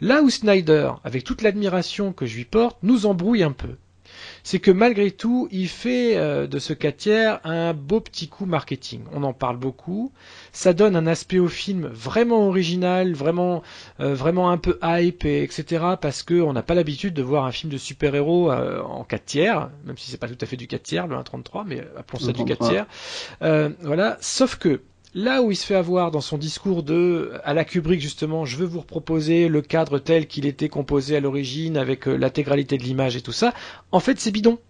Là 0.00 0.22
où 0.22 0.30
Snyder, 0.30 0.92
avec 1.04 1.24
toute 1.24 1.42
l'admiration 1.42 2.12
que 2.12 2.26
je 2.26 2.36
lui 2.36 2.44
porte, 2.44 2.78
nous 2.82 3.06
embrouille 3.06 3.42
un 3.42 3.52
peu 3.52 3.76
c'est 4.42 4.58
que 4.58 4.70
malgré 4.70 5.10
tout, 5.10 5.48
il 5.50 5.68
fait 5.68 6.16
euh, 6.16 6.46
de 6.46 6.58
ce 6.58 6.72
4 6.72 6.96
tiers 6.96 7.40
un 7.44 7.74
beau 7.74 8.00
petit 8.00 8.28
coup 8.28 8.46
marketing. 8.46 9.02
On 9.12 9.22
en 9.22 9.32
parle 9.32 9.56
beaucoup. 9.56 10.12
Ça 10.52 10.72
donne 10.72 10.96
un 10.96 11.06
aspect 11.06 11.38
au 11.38 11.48
film 11.48 11.86
vraiment 11.86 12.46
original, 12.48 13.12
vraiment, 13.12 13.62
euh, 14.00 14.14
vraiment 14.14 14.50
un 14.50 14.58
peu 14.58 14.78
hype, 14.82 15.24
et 15.24 15.42
etc. 15.42 15.84
Parce 16.00 16.22
qu'on 16.22 16.52
n'a 16.52 16.62
pas 16.62 16.74
l'habitude 16.74 17.14
de 17.14 17.22
voir 17.22 17.44
un 17.44 17.52
film 17.52 17.72
de 17.72 17.78
super-héros 17.78 18.50
euh, 18.50 18.80
en 18.82 19.04
4 19.04 19.24
tiers, 19.24 19.70
même 19.84 19.96
si 19.96 20.10
c'est 20.10 20.18
pas 20.18 20.28
tout 20.28 20.38
à 20.40 20.46
fait 20.46 20.56
du 20.56 20.66
4 20.66 20.82
tiers, 20.82 21.06
le 21.06 21.16
1.33, 21.16 21.64
mais 21.66 21.82
appelons 21.96 22.20
ça 22.20 22.32
du 22.32 22.44
4 22.44 22.68
tiers. 22.68 22.86
voilà. 23.82 24.16
Sauf 24.20 24.56
que 24.56 24.80
Là 25.14 25.42
où 25.42 25.50
il 25.50 25.56
se 25.56 25.66
fait 25.66 25.74
avoir 25.74 26.12
dans 26.12 26.20
son 26.20 26.38
discours 26.38 26.84
de 26.84 27.32
à 27.42 27.52
la 27.52 27.64
Kubrick 27.64 28.00
justement, 28.00 28.44
je 28.44 28.56
veux 28.56 28.66
vous 28.66 28.82
proposer 28.82 29.48
le 29.48 29.60
cadre 29.60 29.98
tel 29.98 30.28
qu'il 30.28 30.46
était 30.46 30.68
composé 30.68 31.16
à 31.16 31.20
l'origine 31.20 31.76
avec 31.76 32.06
euh, 32.06 32.16
l'intégralité 32.16 32.78
de 32.78 32.84
l'image 32.84 33.16
et 33.16 33.20
tout 33.20 33.32
ça, 33.32 33.52
en 33.90 33.98
fait 33.98 34.20
c'est 34.20 34.30
bidon. 34.30 34.60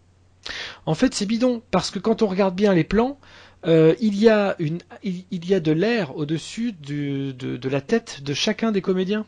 En 0.87 0.95
fait 0.95 1.15
c'est 1.15 1.27
bidon 1.27 1.61
parce 1.71 1.91
que 1.91 1.99
quand 1.99 2.23
on 2.23 2.27
regarde 2.27 2.55
bien 2.55 2.73
les 2.73 2.85
plans, 2.85 3.19
euh, 3.67 3.95
il, 4.01 4.17
y 4.19 4.31
a 4.31 4.57
une, 4.59 4.79
il, 5.03 5.45
y 5.47 5.53
a 5.53 5.61
de 5.61 5.73
l'air 5.73 6.17
au-dessus 6.17 6.73
de, 6.73 7.33
de, 7.33 7.69
la 7.69 7.83
tête 7.83 8.23
de 8.23 8.33
chacun 8.33 8.73
des 8.73 8.81
comédiens 8.81 9.27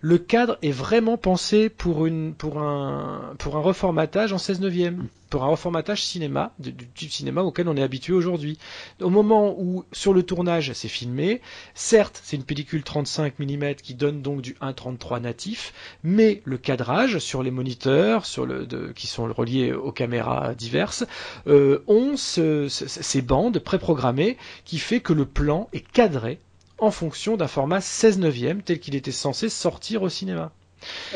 le 0.00 0.18
cadre 0.18 0.58
est 0.62 0.70
vraiment 0.70 1.16
pensé 1.16 1.68
pour, 1.68 2.06
une, 2.06 2.32
pour, 2.34 2.58
un, 2.60 3.34
pour 3.38 3.56
un 3.56 3.60
reformatage 3.60 4.32
en 4.32 4.38
16 4.38 4.60
neuvième, 4.60 5.08
pour 5.28 5.42
un 5.44 5.48
reformatage 5.48 6.04
cinéma, 6.04 6.52
du, 6.58 6.72
type 6.72 7.10
cinéma 7.10 7.42
auquel 7.42 7.68
on 7.68 7.76
est 7.76 7.82
habitué 7.82 8.12
aujourd'hui. 8.12 8.58
Au 9.00 9.10
moment 9.10 9.54
où 9.58 9.84
sur 9.92 10.14
le 10.14 10.22
tournage 10.22 10.72
c'est 10.72 10.88
filmé, 10.88 11.40
certes 11.74 12.20
c'est 12.22 12.36
une 12.36 12.44
pellicule 12.44 12.82
35 12.84 13.38
mm 13.40 13.74
qui 13.74 13.94
donne 13.94 14.22
donc 14.22 14.40
du 14.40 14.54
1.33 14.62 15.20
natif, 15.20 15.74
mais 16.04 16.42
le 16.44 16.58
cadrage 16.58 17.18
sur 17.18 17.42
les 17.42 17.50
moniteurs 17.50 18.24
sur 18.24 18.46
le, 18.46 18.66
de, 18.66 18.92
qui 18.94 19.06
sont 19.08 19.24
reliés 19.32 19.72
aux 19.72 19.92
caméras 19.92 20.54
diverses 20.54 21.04
euh, 21.48 21.82
ont 21.88 22.16
ce, 22.16 22.68
ces 22.68 23.22
bandes 23.22 23.58
préprogrammées 23.58 24.36
qui 24.64 24.78
fait 24.78 25.00
que 25.00 25.12
le 25.12 25.26
plan 25.26 25.68
est 25.72 25.86
cadré 25.86 26.38
en 26.78 26.90
fonction 26.90 27.36
d'un 27.36 27.48
format 27.48 27.80
16 27.80 28.18
neuvième 28.18 28.62
tel 28.62 28.78
qu'il 28.78 28.94
était 28.94 29.12
censé 29.12 29.48
sortir 29.48 30.02
au 30.02 30.08
cinéma. 30.08 30.52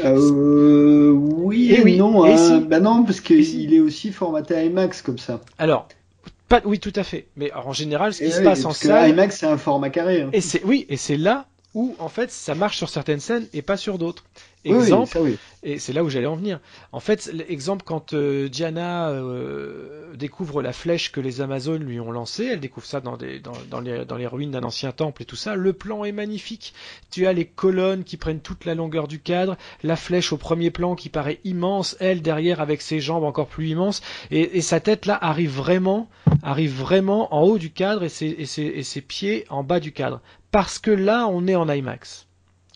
Euh, 0.05 1.11
oui 1.11 1.73
et, 1.73 1.83
oui, 1.83 1.97
non, 1.97 2.25
hein. 2.25 2.61
bah 2.61 2.81
non, 2.81 3.05
parce 3.05 3.21
qu'il 3.21 3.73
est 3.73 3.81
aussi 3.81 4.11
formaté 4.11 4.67
IMAX 4.67 5.03
comme 5.03 5.19
ça. 5.19 5.41
Alors, 5.59 5.87
pas, 6.49 6.61
oui, 6.65 6.81
tout 6.81 6.93
à 6.97 7.05
fait. 7.05 7.27
Mais 7.37 7.53
en 7.53 7.73
général, 7.73 8.13
ce 8.13 8.25
qui 8.25 8.33
se 8.33 8.43
passe 8.43 8.65
en 8.65 8.73
salle, 8.73 9.11
IMAX 9.11 9.39
c'est 9.39 9.47
un 9.47 9.59
format 9.59 9.91
carré. 9.91 10.23
Hein. 10.23 10.31
Et 10.33 10.41
c'est 10.41 10.63
oui, 10.65 10.87
et 10.89 10.97
c'est 10.97 11.17
là 11.17 11.47
où 11.75 11.95
en 11.99 12.09
fait 12.09 12.31
ça 12.31 12.55
marche 12.55 12.77
sur 12.77 12.89
certaines 12.89 13.21
scènes 13.21 13.47
et 13.53 13.63
pas 13.63 13.77
sur 13.77 13.99
d'autres. 13.99 14.25
Exemple, 14.65 15.19
et 15.65 15.79
c'est 15.79 15.93
là 15.93 16.05
où 16.05 16.09
j'allais 16.09 16.27
en 16.27 16.37
venir. 16.37 16.61
En 16.93 17.01
fait, 17.01 17.31
l'exemple 17.33 17.85
quand 17.85 18.13
euh, 18.13 18.49
Diana 18.49 19.11
euh, 19.11 20.15
découvre 20.15 20.63
la 20.63 20.73
flèche 20.73 21.11
que 21.11 21.21
les 21.21 21.41
Amazones 21.41 21.83
lui 21.83 21.99
ont 21.99 22.13
lancée, 22.13 22.45
elle 22.45 22.61
découvre 22.61 22.87
ça 22.87 23.01
dans, 23.01 23.17
des, 23.17 23.41
dans, 23.41 23.53
dans, 23.71 23.81
les, 23.81 24.05
dans 24.05 24.17
les 24.17 24.27
ruines 24.27 24.53
d'un 24.53 24.63
ancien 24.63 24.93
temple 24.93 25.23
et 25.23 25.25
tout 25.25 25.37
ça. 25.37 25.57
Le 25.57 25.73
plan 25.73 26.05
est 26.05 26.13
magnifique. 26.13 26.75
Tu 27.11 27.27
as 27.27 27.33
les 27.33 27.45
colonnes 27.45 28.05
qui 28.05 28.17
prennent 28.17 28.41
toute 28.41 28.65
la 28.65 28.75
longueur 28.75 29.09
du 29.09 29.19
cadre, 29.19 29.57
la 29.83 29.97
flèche 29.97 30.33
au 30.33 30.37
premier 30.37 30.71
plan 30.71 30.95
qui 30.95 31.09
paraît 31.09 31.41
immense, 31.45 31.97
elle 31.99 32.23
derrière 32.23 32.61
avec 32.61 32.83
ses 32.83 33.01
jambes 33.01 33.25
encore 33.25 33.49
plus 33.49 33.69
immenses, 33.69 34.01
et, 34.31 34.59
et 34.59 34.61
sa 34.61 34.79
tête 34.79 35.07
là 35.07 35.19
arrive 35.21 35.51
vraiment, 35.51 36.09
arrive 36.43 36.79
vraiment 36.79 37.35
en 37.35 37.43
haut 37.43 37.59
du 37.59 37.71
cadre 37.73 38.05
et 38.05 38.09
ses, 38.09 38.27
et 38.27 38.47
ses, 38.47 38.63
et 38.63 38.83
ses 38.85 39.01
pieds 39.01 39.45
en 39.51 39.65
bas 39.65 39.81
du 39.81 39.93
cadre. 39.93 40.21
Parce 40.53 40.79
que 40.79 40.91
là, 40.91 41.27
on 41.29 41.47
est 41.49 41.57
en 41.57 41.69
IMAX 41.69 42.27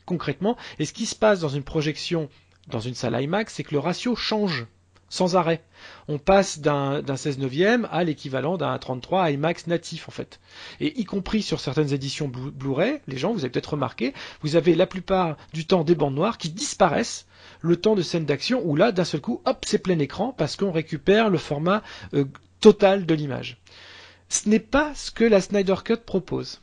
concrètement. 0.06 0.56
Et 0.78 0.86
ce 0.86 0.92
qui 0.92 1.04
se 1.06 1.14
passe 1.14 1.40
dans 1.40 1.48
une 1.48 1.64
projection 1.64 2.28
dans 2.68 2.80
une 2.80 2.94
salle 2.94 3.20
IMAX, 3.20 3.54
c'est 3.54 3.62
que 3.64 3.74
le 3.74 3.78
ratio 3.78 4.16
change 4.16 4.66
sans 5.08 5.36
arrêt. 5.36 5.62
On 6.08 6.18
passe 6.18 6.58
d'un 6.58 7.02
16 7.16 7.38
neuvième 7.38 7.88
à 7.92 8.02
l'équivalent 8.02 8.56
d'un 8.56 8.76
33 8.76 9.30
IMAX 9.30 9.66
natif 9.66 10.08
en 10.08 10.10
fait. 10.10 10.40
Et 10.80 10.98
y 10.98 11.04
compris 11.04 11.42
sur 11.42 11.60
certaines 11.60 11.92
éditions 11.92 12.28
Blu-ray, 12.28 13.00
les 13.06 13.16
gens, 13.16 13.32
vous 13.32 13.40
avez 13.40 13.50
peut-être 13.50 13.74
remarqué, 13.74 14.14
vous 14.42 14.56
avez 14.56 14.74
la 14.74 14.86
plupart 14.86 15.36
du 15.52 15.66
temps 15.66 15.84
des 15.84 15.94
bandes 15.94 16.14
noires 16.14 16.38
qui 16.38 16.50
disparaissent 16.50 17.26
le 17.60 17.76
temps 17.76 17.94
de 17.94 18.02
scène 18.02 18.24
d'action 18.24 18.60
où 18.64 18.76
là, 18.76 18.92
d'un 18.92 19.04
seul 19.04 19.20
coup, 19.20 19.40
hop, 19.44 19.64
c'est 19.66 19.78
plein 19.78 19.98
écran 19.98 20.34
parce 20.36 20.56
qu'on 20.56 20.72
récupère 20.72 21.30
le 21.30 21.38
format 21.38 21.82
euh, 22.14 22.24
total 22.60 23.06
de 23.06 23.14
l'image. 23.14 23.58
Ce 24.28 24.48
n'est 24.48 24.58
pas 24.60 24.92
ce 24.94 25.10
que 25.12 25.24
la 25.24 25.40
Snyder 25.40 25.76
Cut 25.84 25.98
propose. 26.04 26.60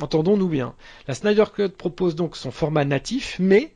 Entendons-nous 0.00 0.48
bien. 0.48 0.74
La 1.08 1.14
Snyder 1.14 1.44
Cut 1.54 1.70
propose 1.70 2.14
donc 2.14 2.36
son 2.36 2.50
format 2.50 2.84
natif, 2.84 3.36
mais 3.38 3.74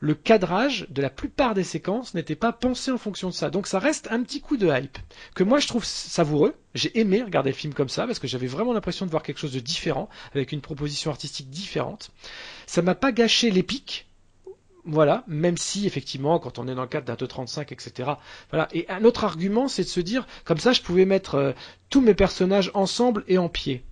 le 0.00 0.14
cadrage 0.14 0.86
de 0.90 1.00
la 1.00 1.10
plupart 1.10 1.54
des 1.54 1.62
séquences 1.62 2.14
n'était 2.14 2.34
pas 2.34 2.52
pensé 2.52 2.90
en 2.90 2.98
fonction 2.98 3.28
de 3.28 3.34
ça. 3.34 3.50
Donc 3.50 3.68
ça 3.68 3.78
reste 3.78 4.08
un 4.10 4.20
petit 4.24 4.40
coup 4.40 4.56
de 4.56 4.66
hype 4.66 4.98
que 5.36 5.44
moi 5.44 5.60
je 5.60 5.68
trouve 5.68 5.84
savoureux. 5.84 6.54
J'ai 6.74 6.98
aimé 6.98 7.22
regarder 7.22 7.50
le 7.50 7.56
film 7.56 7.72
comme 7.72 7.88
ça 7.88 8.04
parce 8.06 8.18
que 8.18 8.26
j'avais 8.26 8.48
vraiment 8.48 8.72
l'impression 8.72 9.06
de 9.06 9.12
voir 9.12 9.22
quelque 9.22 9.38
chose 9.38 9.52
de 9.52 9.60
différent 9.60 10.08
avec 10.34 10.50
une 10.50 10.60
proposition 10.60 11.12
artistique 11.12 11.50
différente. 11.50 12.10
Ça 12.66 12.82
m'a 12.82 12.96
pas 12.96 13.12
gâché 13.12 13.50
l'épique. 13.52 14.08
Voilà, 14.84 15.22
même 15.28 15.56
si 15.56 15.86
effectivement, 15.86 16.40
quand 16.40 16.58
on 16.58 16.66
est 16.66 16.74
dans 16.74 16.82
le 16.82 16.88
cadre 16.88 17.06
d'un 17.06 17.14
2.35, 17.14 17.72
etc. 17.72 18.10
Voilà. 18.50 18.66
Et 18.72 18.84
un 18.90 19.04
autre 19.04 19.22
argument, 19.22 19.68
c'est 19.68 19.84
de 19.84 19.88
se 19.88 20.00
dire, 20.00 20.26
comme 20.44 20.58
ça, 20.58 20.72
je 20.72 20.82
pouvais 20.82 21.04
mettre 21.04 21.36
euh, 21.36 21.52
tous 21.88 22.00
mes 22.00 22.14
personnages 22.14 22.72
ensemble 22.74 23.22
et 23.28 23.38
en 23.38 23.48
pied. 23.48 23.84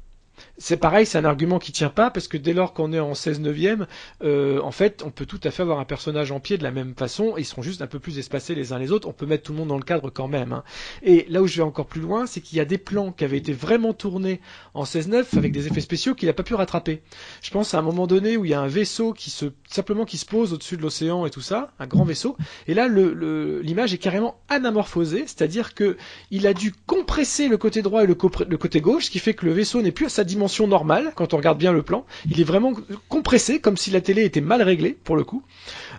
C'est 0.58 0.76
pareil, 0.76 1.06
c'est 1.06 1.18
un 1.18 1.24
argument 1.24 1.58
qui 1.58 1.72
tient 1.72 1.90
pas 1.90 2.10
parce 2.10 2.28
que 2.28 2.36
dès 2.36 2.52
lors 2.52 2.72
qu'on 2.72 2.92
est 2.92 3.00
en 3.00 3.14
16 3.14 3.40
neuvième, 3.40 3.86
euh, 4.22 4.60
en 4.62 4.70
fait, 4.70 5.02
on 5.04 5.10
peut 5.10 5.26
tout 5.26 5.40
à 5.44 5.50
fait 5.50 5.62
avoir 5.62 5.78
un 5.78 5.84
personnage 5.84 6.32
en 6.32 6.40
pied 6.40 6.58
de 6.58 6.62
la 6.62 6.70
même 6.70 6.94
façon. 6.94 7.34
Ils 7.36 7.44
seront 7.44 7.62
juste 7.62 7.82
un 7.82 7.86
peu 7.86 7.98
plus 7.98 8.18
espacés 8.18 8.54
les 8.54 8.72
uns 8.72 8.78
les 8.78 8.92
autres. 8.92 9.08
On 9.08 9.12
peut 9.12 9.26
mettre 9.26 9.44
tout 9.44 9.52
le 9.52 9.58
monde 9.58 9.68
dans 9.68 9.78
le 9.78 9.82
cadre 9.82 10.10
quand 10.10 10.28
même. 10.28 10.52
Hein. 10.52 10.64
Et 11.02 11.26
là 11.28 11.42
où 11.42 11.46
je 11.46 11.56
vais 11.56 11.62
encore 11.62 11.86
plus 11.86 12.00
loin, 12.00 12.26
c'est 12.26 12.40
qu'il 12.40 12.58
y 12.58 12.60
a 12.60 12.64
des 12.64 12.78
plans 12.78 13.12
qui 13.12 13.24
avaient 13.24 13.38
été 13.38 13.52
vraiment 13.52 13.92
tournés 13.92 14.40
en 14.74 14.84
16-9 14.84 15.36
avec 15.36 15.52
des 15.52 15.66
effets 15.66 15.80
spéciaux 15.80 16.14
qu'il 16.14 16.28
n'a 16.28 16.32
pas 16.32 16.42
pu 16.42 16.54
rattraper. 16.54 17.02
Je 17.42 17.50
pense 17.50 17.74
à 17.74 17.78
un 17.78 17.82
moment 17.82 18.06
donné 18.06 18.36
où 18.36 18.44
il 18.44 18.50
y 18.50 18.54
a 18.54 18.60
un 18.60 18.68
vaisseau 18.68 19.12
qui 19.12 19.30
se 19.30 19.46
simplement 19.68 20.04
qui 20.04 20.18
se 20.18 20.26
pose 20.26 20.52
au-dessus 20.52 20.76
de 20.76 20.82
l'océan 20.82 21.26
et 21.26 21.30
tout 21.30 21.40
ça, 21.40 21.72
un 21.78 21.86
grand 21.86 22.04
vaisseau. 22.04 22.36
Et 22.66 22.74
là, 22.74 22.88
l'image 22.88 23.94
est 23.94 23.98
carrément 23.98 24.40
anamorphosée, 24.48 25.24
c'est-à-dire 25.26 25.74
que 25.74 25.96
il 26.30 26.46
a 26.46 26.54
dû 26.54 26.72
compresser 26.86 27.48
le 27.48 27.56
côté 27.56 27.82
droit 27.82 28.04
et 28.04 28.06
le, 28.06 28.16
le 28.48 28.56
côté 28.58 28.80
gauche, 28.80 29.06
ce 29.06 29.10
qui 29.10 29.18
fait 29.18 29.34
que 29.34 29.46
le 29.46 29.52
vaisseau 29.52 29.82
n'est 29.82 29.92
plus 29.92 30.06
à 30.06 30.10
sa 30.10 30.24
dimension 30.31 30.67
normale 30.67 31.12
quand 31.15 31.34
on 31.34 31.36
regarde 31.36 31.59
bien 31.59 31.73
le 31.73 31.83
plan. 31.83 32.07
Il 32.31 32.41
est 32.41 32.44
vraiment 32.44 32.73
compressé, 33.09 33.60
comme 33.60 33.76
si 33.76 33.91
la 33.91 34.00
télé 34.00 34.25
était 34.25 34.41
mal 34.41 34.62
réglée 34.62 34.97
pour 35.05 35.17
le 35.17 35.25
coup. 35.25 35.42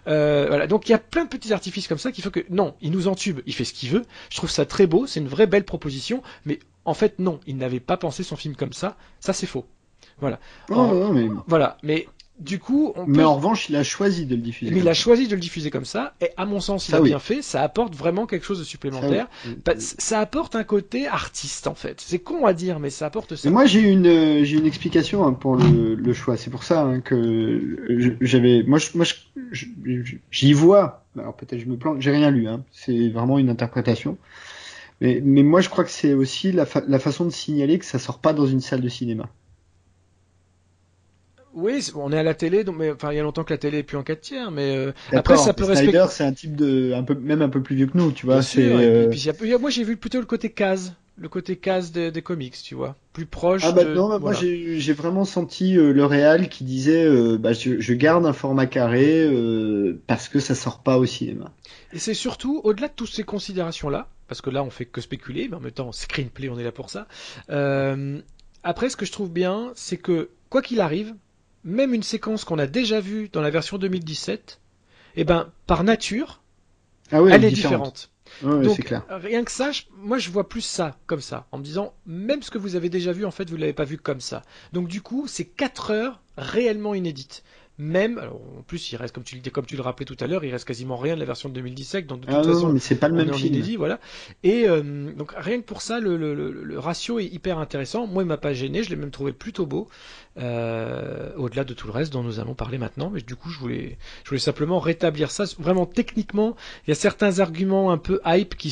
Euh, 0.07 0.45
voilà, 0.47 0.67
donc 0.67 0.89
il 0.89 0.91
y 0.91 0.95
a 0.95 0.99
plein 0.99 1.25
de 1.25 1.29
petits 1.29 1.53
artifices 1.53 1.87
comme 1.87 1.97
ça 1.97 2.11
qui 2.11 2.21
font 2.21 2.29
que 2.29 2.43
non, 2.49 2.75
il 2.81 2.91
nous 2.91 3.07
entube, 3.07 3.41
il 3.45 3.53
fait 3.53 3.65
ce 3.65 3.73
qu'il 3.73 3.89
veut. 3.89 4.03
Je 4.29 4.37
trouve 4.37 4.49
ça 4.49 4.65
très 4.65 4.87
beau, 4.87 5.05
c'est 5.05 5.19
une 5.19 5.27
vraie 5.27 5.47
belle 5.47 5.65
proposition, 5.65 6.23
mais 6.45 6.59
en 6.85 6.93
fait 6.93 7.19
non, 7.19 7.39
il 7.45 7.57
n'avait 7.57 7.79
pas 7.79 7.97
pensé 7.97 8.23
son 8.23 8.35
film 8.35 8.55
comme 8.55 8.73
ça. 8.73 8.97
Ça 9.19 9.33
c'est 9.33 9.47
faux. 9.47 9.65
Voilà. 10.19 10.39
mais... 10.69 11.27
Voilà, 11.47 11.77
mais 11.83 12.07
du 12.41 12.59
coup, 12.59 12.91
on 12.95 13.05
mais 13.05 13.23
en 13.23 13.35
revanche, 13.35 13.69
il 13.69 13.75
a 13.75 13.83
choisi 13.83 14.25
de 14.25 14.35
le 14.35 14.41
diffuser. 14.41 14.71
Mais 14.71 14.79
il 14.79 14.89
a 14.89 14.93
choisi 14.93 15.27
de 15.27 15.35
le 15.35 15.39
diffuser 15.39 15.69
comme 15.69 15.85
ça, 15.85 16.13
et 16.21 16.29
à 16.37 16.45
mon 16.45 16.59
sens, 16.59 16.89
il 16.89 16.95
a 16.95 17.01
bien 17.01 17.19
fait. 17.19 17.41
Ça 17.41 17.61
apporte 17.61 17.95
vraiment 17.95 18.25
quelque 18.25 18.45
chose 18.45 18.59
de 18.59 18.63
supplémentaire. 18.63 19.27
Ça, 19.77 20.19
apporte 20.19 20.55
un 20.55 20.63
côté 20.63 21.07
artiste, 21.07 21.67
en 21.67 21.75
fait. 21.75 22.01
C'est 22.01 22.19
con 22.19 22.45
à 22.45 22.53
dire, 22.53 22.79
mais 22.79 22.89
ça 22.89 23.05
apporte 23.05 23.35
ça. 23.35 23.49
moi, 23.49 23.65
j'ai 23.65 23.81
une, 23.81 24.07
euh, 24.07 24.43
j'ai 24.43 24.57
une 24.57 24.65
explication 24.65 25.25
hein, 25.25 25.33
pour 25.33 25.55
le, 25.55 26.13
choix. 26.13 26.35
C'est 26.35 26.49
pour 26.49 26.63
ça 26.63 26.81
hein, 26.81 26.99
que 26.99 28.17
j'avais, 28.21 28.63
moi, 28.63 28.79
moi, 28.95 29.05
j'y 30.31 30.53
vois. 30.53 31.03
Alors 31.17 31.35
peut-être 31.35 31.59
je 31.59 31.65
me 31.65 31.77
plante. 31.77 32.01
J'ai 32.01 32.11
rien 32.11 32.31
lu. 32.31 32.47
Hein. 32.47 32.63
C'est 32.71 33.09
vraiment 33.09 33.37
une 33.37 33.49
interprétation. 33.49 34.17
Mais, 34.99 35.21
mais 35.23 35.43
moi, 35.43 35.61
je 35.61 35.69
crois 35.69 35.83
que 35.83 35.91
c'est 35.91 36.13
aussi 36.13 36.51
la, 36.51 36.65
la 36.87 36.99
façon 36.99 37.25
de 37.25 37.31
signaler 37.31 37.79
que 37.79 37.85
ça 37.85 37.99
sort 37.99 38.19
pas 38.19 38.33
dans 38.33 38.45
une 38.45 38.61
salle 38.61 38.81
de 38.81 38.89
cinéma. 38.89 39.29
Oui, 41.53 41.85
on 41.95 42.13
est 42.13 42.17
à 42.17 42.23
la 42.23 42.33
télé, 42.33 42.63
donc 42.63 42.77
mais 42.77 42.91
enfin 42.91 43.11
il 43.11 43.17
y 43.17 43.19
a 43.19 43.23
longtemps 43.23 43.43
que 43.43 43.53
la 43.53 43.57
télé 43.57 43.79
est 43.79 43.83
plus 43.83 43.97
en 43.97 44.03
4 44.03 44.21
tiers, 44.21 44.51
mais 44.51 44.75
euh, 44.75 44.93
après 45.11 45.35
ça 45.35 45.53
peut 45.53 45.65
respecter. 45.65 46.05
c'est 46.09 46.23
un 46.23 46.31
type 46.31 46.55
de 46.55 46.93
un 46.93 47.03
peu 47.03 47.13
même 47.13 47.41
un 47.41 47.49
peu 47.49 47.61
plus 47.61 47.75
vieux 47.75 47.87
que 47.87 47.97
nous, 47.97 48.11
tu 48.11 48.25
vois. 48.25 48.41
C'est. 48.41 48.63
Euh, 48.63 49.11
moi 49.59 49.69
j'ai 49.69 49.83
vu 49.83 49.97
plutôt 49.97 50.19
le 50.19 50.25
côté 50.25 50.49
case, 50.49 50.95
le 51.17 51.27
côté 51.27 51.57
case 51.57 51.91
des, 51.91 52.09
des 52.09 52.21
comics, 52.21 52.55
tu 52.63 52.75
vois, 52.75 52.95
plus 53.11 53.25
proche. 53.25 53.63
Ah 53.65 53.73
bah 53.73 53.83
non, 53.83 54.17
moi 54.19 54.33
j'ai 54.33 54.93
vraiment 54.93 55.25
senti 55.25 55.77
euh, 55.77 55.91
le 55.91 56.05
réal 56.05 56.47
qui 56.47 56.63
disait 56.63 57.05
bah, 57.37 57.51
je, 57.51 57.81
je, 57.81 57.93
garde 57.93 58.25
un 58.25 58.33
format 58.33 58.65
carré 58.65 59.29
parce 60.07 60.29
que 60.29 60.39
ça 60.39 60.55
sort 60.55 60.79
pas 60.79 60.97
au 60.97 61.05
cinéma. 61.05 61.51
Et 61.91 61.99
c'est 61.99 62.13
surtout 62.13 62.61
au-delà 62.63 62.87
de 62.87 62.93
toutes 62.95 63.11
ces 63.11 63.23
considérations 63.23 63.89
là, 63.89 64.07
parce 64.29 64.39
que 64.39 64.49
là 64.49 64.63
on 64.63 64.69
fait 64.69 64.85
que 64.85 65.01
spéculer, 65.01 65.49
mais 65.49 65.57
en 65.57 65.61
même 65.61 65.71
temps 65.71 65.91
screenplay 65.91 66.47
on 66.47 66.57
est 66.57 66.63
là 66.63 66.71
pour 66.71 66.89
ça. 66.89 67.07
après 68.63 68.89
ce 68.89 68.95
que 68.95 69.05
je 69.05 69.11
trouve 69.11 69.31
bien, 69.31 69.73
c'est 69.75 69.97
que 69.97 70.29
quoi 70.49 70.61
qu'il 70.61 70.79
arrive 70.79 71.13
même 71.63 71.93
une 71.93 72.03
séquence 72.03 72.43
qu'on 72.43 72.59
a 72.59 72.67
déjà 72.67 72.99
vue 72.99 73.29
dans 73.29 73.41
la 73.41 73.49
version 73.49 73.77
2017, 73.77 74.59
eh 75.15 75.23
ben, 75.23 75.51
par 75.67 75.83
nature, 75.83 76.41
ah 77.11 77.19
elle 77.29 77.43
est 77.43 77.51
différente. 77.51 78.11
Donc, 78.41 78.85
clair. 78.85 79.03
rien 79.09 79.43
que 79.43 79.51
ça, 79.51 79.71
moi 79.97 80.17
je 80.17 80.29
vois 80.29 80.47
plus 80.47 80.61
ça 80.61 80.97
comme 81.05 81.19
ça, 81.19 81.47
en 81.51 81.57
me 81.57 81.63
disant, 81.63 81.93
même 82.05 82.41
ce 82.41 82.49
que 82.49 82.57
vous 82.57 82.75
avez 82.75 82.89
déjà 82.89 83.11
vu, 83.11 83.25
en 83.25 83.31
fait, 83.31 83.49
vous 83.49 83.57
l'avez 83.57 83.73
pas 83.73 83.83
vu 83.83 83.97
comme 83.97 84.21
ça. 84.21 84.43
Donc 84.71 84.87
du 84.87 85.01
coup, 85.01 85.27
c'est 85.27 85.45
4 85.45 85.91
heures 85.91 86.21
réellement 86.37 86.95
inédites 86.95 87.43
même, 87.81 88.19
alors 88.19 88.39
en 88.59 88.61
plus 88.61 88.91
il 88.91 88.95
reste 88.95 89.15
comme 89.15 89.23
tu 89.23 89.35
le 89.35 89.49
comme 89.49 89.65
tu 89.65 89.75
le 89.75 89.81
rappelais 89.81 90.05
tout 90.05 90.17
à 90.19 90.27
l'heure, 90.27 90.45
il 90.45 90.51
reste 90.51 90.65
quasiment 90.65 90.97
rien 90.97 91.15
de 91.15 91.19
la 91.19 91.25
version 91.25 91.49
de 91.49 91.55
2017, 91.55 92.05
donc 92.05 92.21
de 92.21 92.25
toute 92.27 92.35
ah 92.35 92.43
façon, 92.43 92.71
mais 92.71 92.79
c'est 92.79 92.95
pas 92.95 93.07
le 93.07 93.15
même 93.15 93.33
film. 93.33 93.55
Inédit, 93.55 93.75
voilà. 93.75 93.99
Et 94.43 94.69
euh, 94.69 95.11
donc 95.13 95.33
rien 95.35 95.59
que 95.59 95.65
pour 95.65 95.81
ça, 95.81 95.99
le, 95.99 96.15
le, 96.15 96.33
le, 96.35 96.79
ratio 96.79 97.17
est 97.17 97.25
hyper 97.25 97.57
intéressant. 97.57 98.05
Moi, 98.05 98.21
il 98.21 98.27
m'a 98.27 98.37
pas 98.37 98.53
gêné, 98.53 98.83
je 98.83 98.91
l'ai 98.91 98.95
même 98.95 99.09
trouvé 99.09 99.33
plutôt 99.33 99.65
beau, 99.65 99.89
euh, 100.37 101.33
au-delà 101.37 101.63
de 101.63 101.73
tout 101.73 101.87
le 101.87 101.93
reste 101.93 102.13
dont 102.13 102.21
nous 102.21 102.39
allons 102.39 102.53
parler 102.53 102.77
maintenant. 102.77 103.09
Mais 103.09 103.21
du 103.21 103.35
coup, 103.35 103.49
je 103.49 103.57
voulais, 103.57 103.97
je 104.23 104.29
voulais 104.29 104.39
simplement 104.39 104.79
rétablir 104.79 105.31
ça. 105.31 105.45
Vraiment 105.57 105.87
techniquement, 105.87 106.55
il 106.85 106.91
y 106.91 106.93
a 106.93 106.95
certains 106.95 107.39
arguments 107.39 107.91
un 107.91 107.97
peu 107.97 108.21
hype 108.25 108.55
qui 108.55 108.71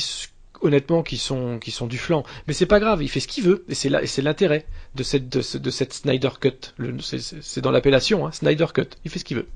honnêtement 0.62 1.04
qui 1.04 1.18
sont 1.18 1.60
qui 1.60 1.72
sont 1.72 1.88
du 1.88 1.98
flanc. 1.98 2.24
Mais 2.48 2.54
c'est 2.54 2.66
pas 2.66 2.80
grave 2.80 3.02
il 3.04 3.10
fait 3.10 3.20
ce 3.20 3.28
qu'il 3.28 3.44
veut 3.44 3.66
et 3.70 3.76
c'est 3.76 3.90
là 3.90 4.06
c'est 4.06 4.22
l'intérêt 4.22 4.66
de 4.96 5.04
cette 5.04 5.30
de, 5.30 5.70
cette 5.70 5.94
Snyder 5.94 6.30
Cut. 6.40 6.74
C'est 7.02 7.62
dans 7.62 7.72
l'appellation 7.72 8.26
hein, 8.26 8.32
Snyder 8.32 8.68
Cut. 8.74 8.88
Il 9.06 9.12
fait 9.12 9.20
ce 9.20 9.26
qu'il 9.26 9.38
veut. 9.38 9.48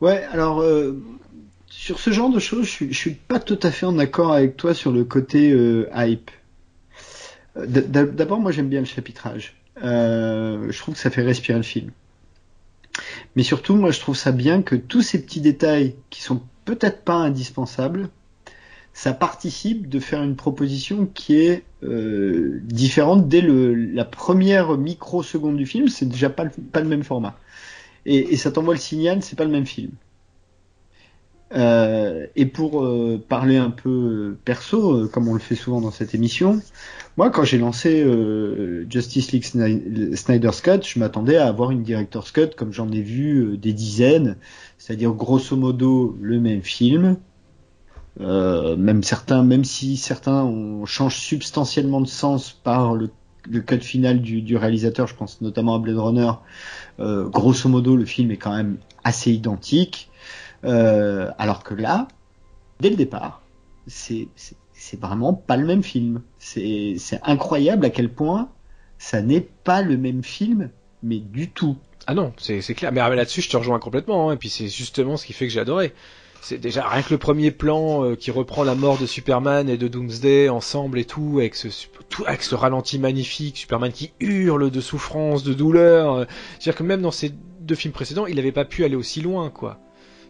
Ouais 0.00 0.24
alors 0.32 0.62
euh, 0.62 1.02
sur 1.68 1.98
ce 1.98 2.10
genre 2.10 2.30
de 2.30 2.38
choses 2.38 2.66
je, 2.66 2.86
je 2.86 2.96
suis 2.96 3.14
pas 3.14 3.40
tout 3.40 3.58
à 3.62 3.70
fait 3.70 3.86
en 3.86 3.98
accord 3.98 4.32
avec 4.32 4.56
toi 4.56 4.74
sur 4.74 4.92
le 4.92 5.04
côté 5.04 5.52
euh, 5.52 5.88
hype. 5.94 6.30
Euh, 7.56 7.66
d'abord 7.66 8.40
moi 8.40 8.52
j'aime 8.52 8.68
bien 8.68 8.80
le 8.80 8.86
chapitrage. 8.86 9.54
Je 9.82 10.78
trouve 10.78 10.94
que 10.94 11.00
ça 11.00 11.10
fait 11.10 11.22
respirer 11.22 11.58
le 11.58 11.64
film. 11.64 11.90
Mais 13.36 13.42
surtout 13.42 13.76
moi 13.76 13.90
je 13.90 14.00
trouve 14.00 14.16
ça 14.16 14.32
bien 14.32 14.62
que 14.62 14.74
tous 14.74 15.02
ces 15.02 15.22
petits 15.22 15.40
détails 15.40 15.94
qui 16.10 16.22
sont 16.22 16.42
peut-être 16.64 17.02
pas 17.02 17.14
indispensables 17.14 18.10
ça 19.00 19.14
participe 19.14 19.88
de 19.88 19.98
faire 19.98 20.22
une 20.22 20.36
proposition 20.36 21.06
qui 21.06 21.36
est 21.36 21.62
euh, 21.84 22.60
différente 22.64 23.28
dès 23.28 23.40
le, 23.40 23.74
la 23.74 24.04
première 24.04 24.76
microseconde 24.76 25.56
du 25.56 25.64
film. 25.64 25.88
C'est 25.88 26.04
déjà 26.04 26.28
pas 26.28 26.44
le, 26.44 26.84
même 26.84 27.02
format. 27.02 27.34
Et, 28.04 28.36
ça 28.36 28.50
t'envoie 28.50 28.74
le 28.74 28.80
signal, 28.80 29.22
c'est 29.22 29.36
pas 29.36 29.46
le 29.46 29.50
même 29.50 29.64
film. 29.64 29.92
Euh, 31.56 32.26
et 32.36 32.44
pour 32.44 32.84
euh, 32.84 33.18
parler 33.26 33.56
un 33.56 33.70
peu 33.70 34.36
perso, 34.44 35.08
comme 35.08 35.28
on 35.28 35.32
le 35.32 35.40
fait 35.40 35.54
souvent 35.54 35.80
dans 35.80 35.90
cette 35.90 36.14
émission, 36.14 36.60
moi 37.16 37.30
quand 37.30 37.44
j'ai 37.44 37.56
lancé 37.56 38.06
Justice 38.90 39.32
League 39.32 39.44
Snyder's 40.14 40.60
Cut, 40.60 40.82
je 40.84 40.98
m'attendais 40.98 41.38
à 41.38 41.48
avoir 41.48 41.70
une 41.70 41.84
Director's 41.84 42.32
Cut 42.32 42.50
comme 42.54 42.74
j'en 42.74 42.92
ai 42.92 43.00
vu 43.00 43.56
des 43.56 43.72
dizaines, 43.72 44.36
c'est-à-dire 44.76 45.12
grosso 45.12 45.56
modo 45.56 46.18
le 46.20 46.38
même 46.38 46.60
film, 46.60 47.16
euh, 48.20 48.76
même 48.76 49.02
certains, 49.02 49.42
même 49.42 49.64
si 49.64 49.96
certains 49.96 50.42
ont, 50.42 50.84
changent 50.84 51.18
substantiellement 51.18 52.00
de 52.00 52.06
sens 52.06 52.52
par 52.52 52.94
le, 52.94 53.10
le 53.48 53.60
code 53.60 53.82
final 53.82 54.20
du, 54.20 54.56
réalisateur, 54.56 55.06
je 55.06 55.14
pense 55.14 55.40
notamment 55.40 55.74
à 55.74 55.78
Blade 55.78 55.98
Runner. 55.98 56.32
Euh, 56.98 57.28
grosso 57.28 57.68
modo, 57.68 57.96
le 57.96 58.04
film 58.04 58.30
est 58.30 58.36
quand 58.36 58.54
même 58.54 58.78
assez 59.04 59.30
identique, 59.32 60.10
euh, 60.64 61.30
alors 61.38 61.62
que 61.62 61.74
là, 61.74 62.08
dès 62.80 62.90
le 62.90 62.96
départ, 62.96 63.42
c'est 63.86 64.28
vraiment 65.00 65.32
pas 65.32 65.56
le 65.56 65.66
même 65.66 65.82
film. 65.82 66.22
C'est 66.38 66.98
incroyable 67.22 67.86
à 67.86 67.90
quel 67.90 68.12
point 68.12 68.50
ça 68.98 69.22
n'est 69.22 69.40
pas 69.40 69.82
le 69.82 69.96
même 69.96 70.22
film, 70.22 70.70
mais 71.02 71.18
du 71.18 71.50
tout. 71.50 71.76
Ah 72.06 72.14
non, 72.14 72.32
c'est 72.38 72.60
clair. 72.74 72.92
Mais 72.92 73.00
là-dessus, 73.00 73.40
je 73.40 73.50
te 73.50 73.56
rejoins 73.56 73.78
complètement. 73.78 74.28
Hein. 74.28 74.34
Et 74.34 74.36
puis 74.36 74.48
c'est 74.48 74.68
justement 74.68 75.16
ce 75.16 75.24
qui 75.24 75.32
fait 75.32 75.46
que 75.46 75.52
j'ai 75.52 75.60
adoré 75.60 75.94
c'est 76.40 76.58
déjà 76.58 76.88
rien 76.88 77.02
que 77.02 77.10
le 77.10 77.18
premier 77.18 77.50
plan 77.50 78.04
euh, 78.04 78.16
qui 78.16 78.30
reprend 78.30 78.64
la 78.64 78.74
mort 78.74 78.98
de 78.98 79.06
Superman 79.06 79.68
et 79.68 79.76
de 79.76 79.88
Doomsday 79.88 80.48
ensemble 80.48 80.98
et 80.98 81.04
tout 81.04 81.36
avec 81.38 81.54
ce 81.54 81.68
tout 82.08 82.24
avec 82.26 82.42
ce 82.42 82.54
ralenti 82.54 82.98
magnifique 82.98 83.58
Superman 83.58 83.92
qui 83.92 84.12
hurle 84.20 84.70
de 84.70 84.80
souffrance 84.80 85.42
de 85.42 85.52
douleur 85.52 86.14
euh, 86.14 86.24
c'est-à-dire 86.58 86.76
que 86.76 86.82
même 86.82 87.02
dans 87.02 87.10
ces 87.10 87.32
deux 87.60 87.74
films 87.74 87.92
précédents 87.92 88.26
il 88.26 88.36
n'avait 88.36 88.52
pas 88.52 88.64
pu 88.64 88.84
aller 88.84 88.96
aussi 88.96 89.20
loin 89.20 89.50
quoi. 89.50 89.78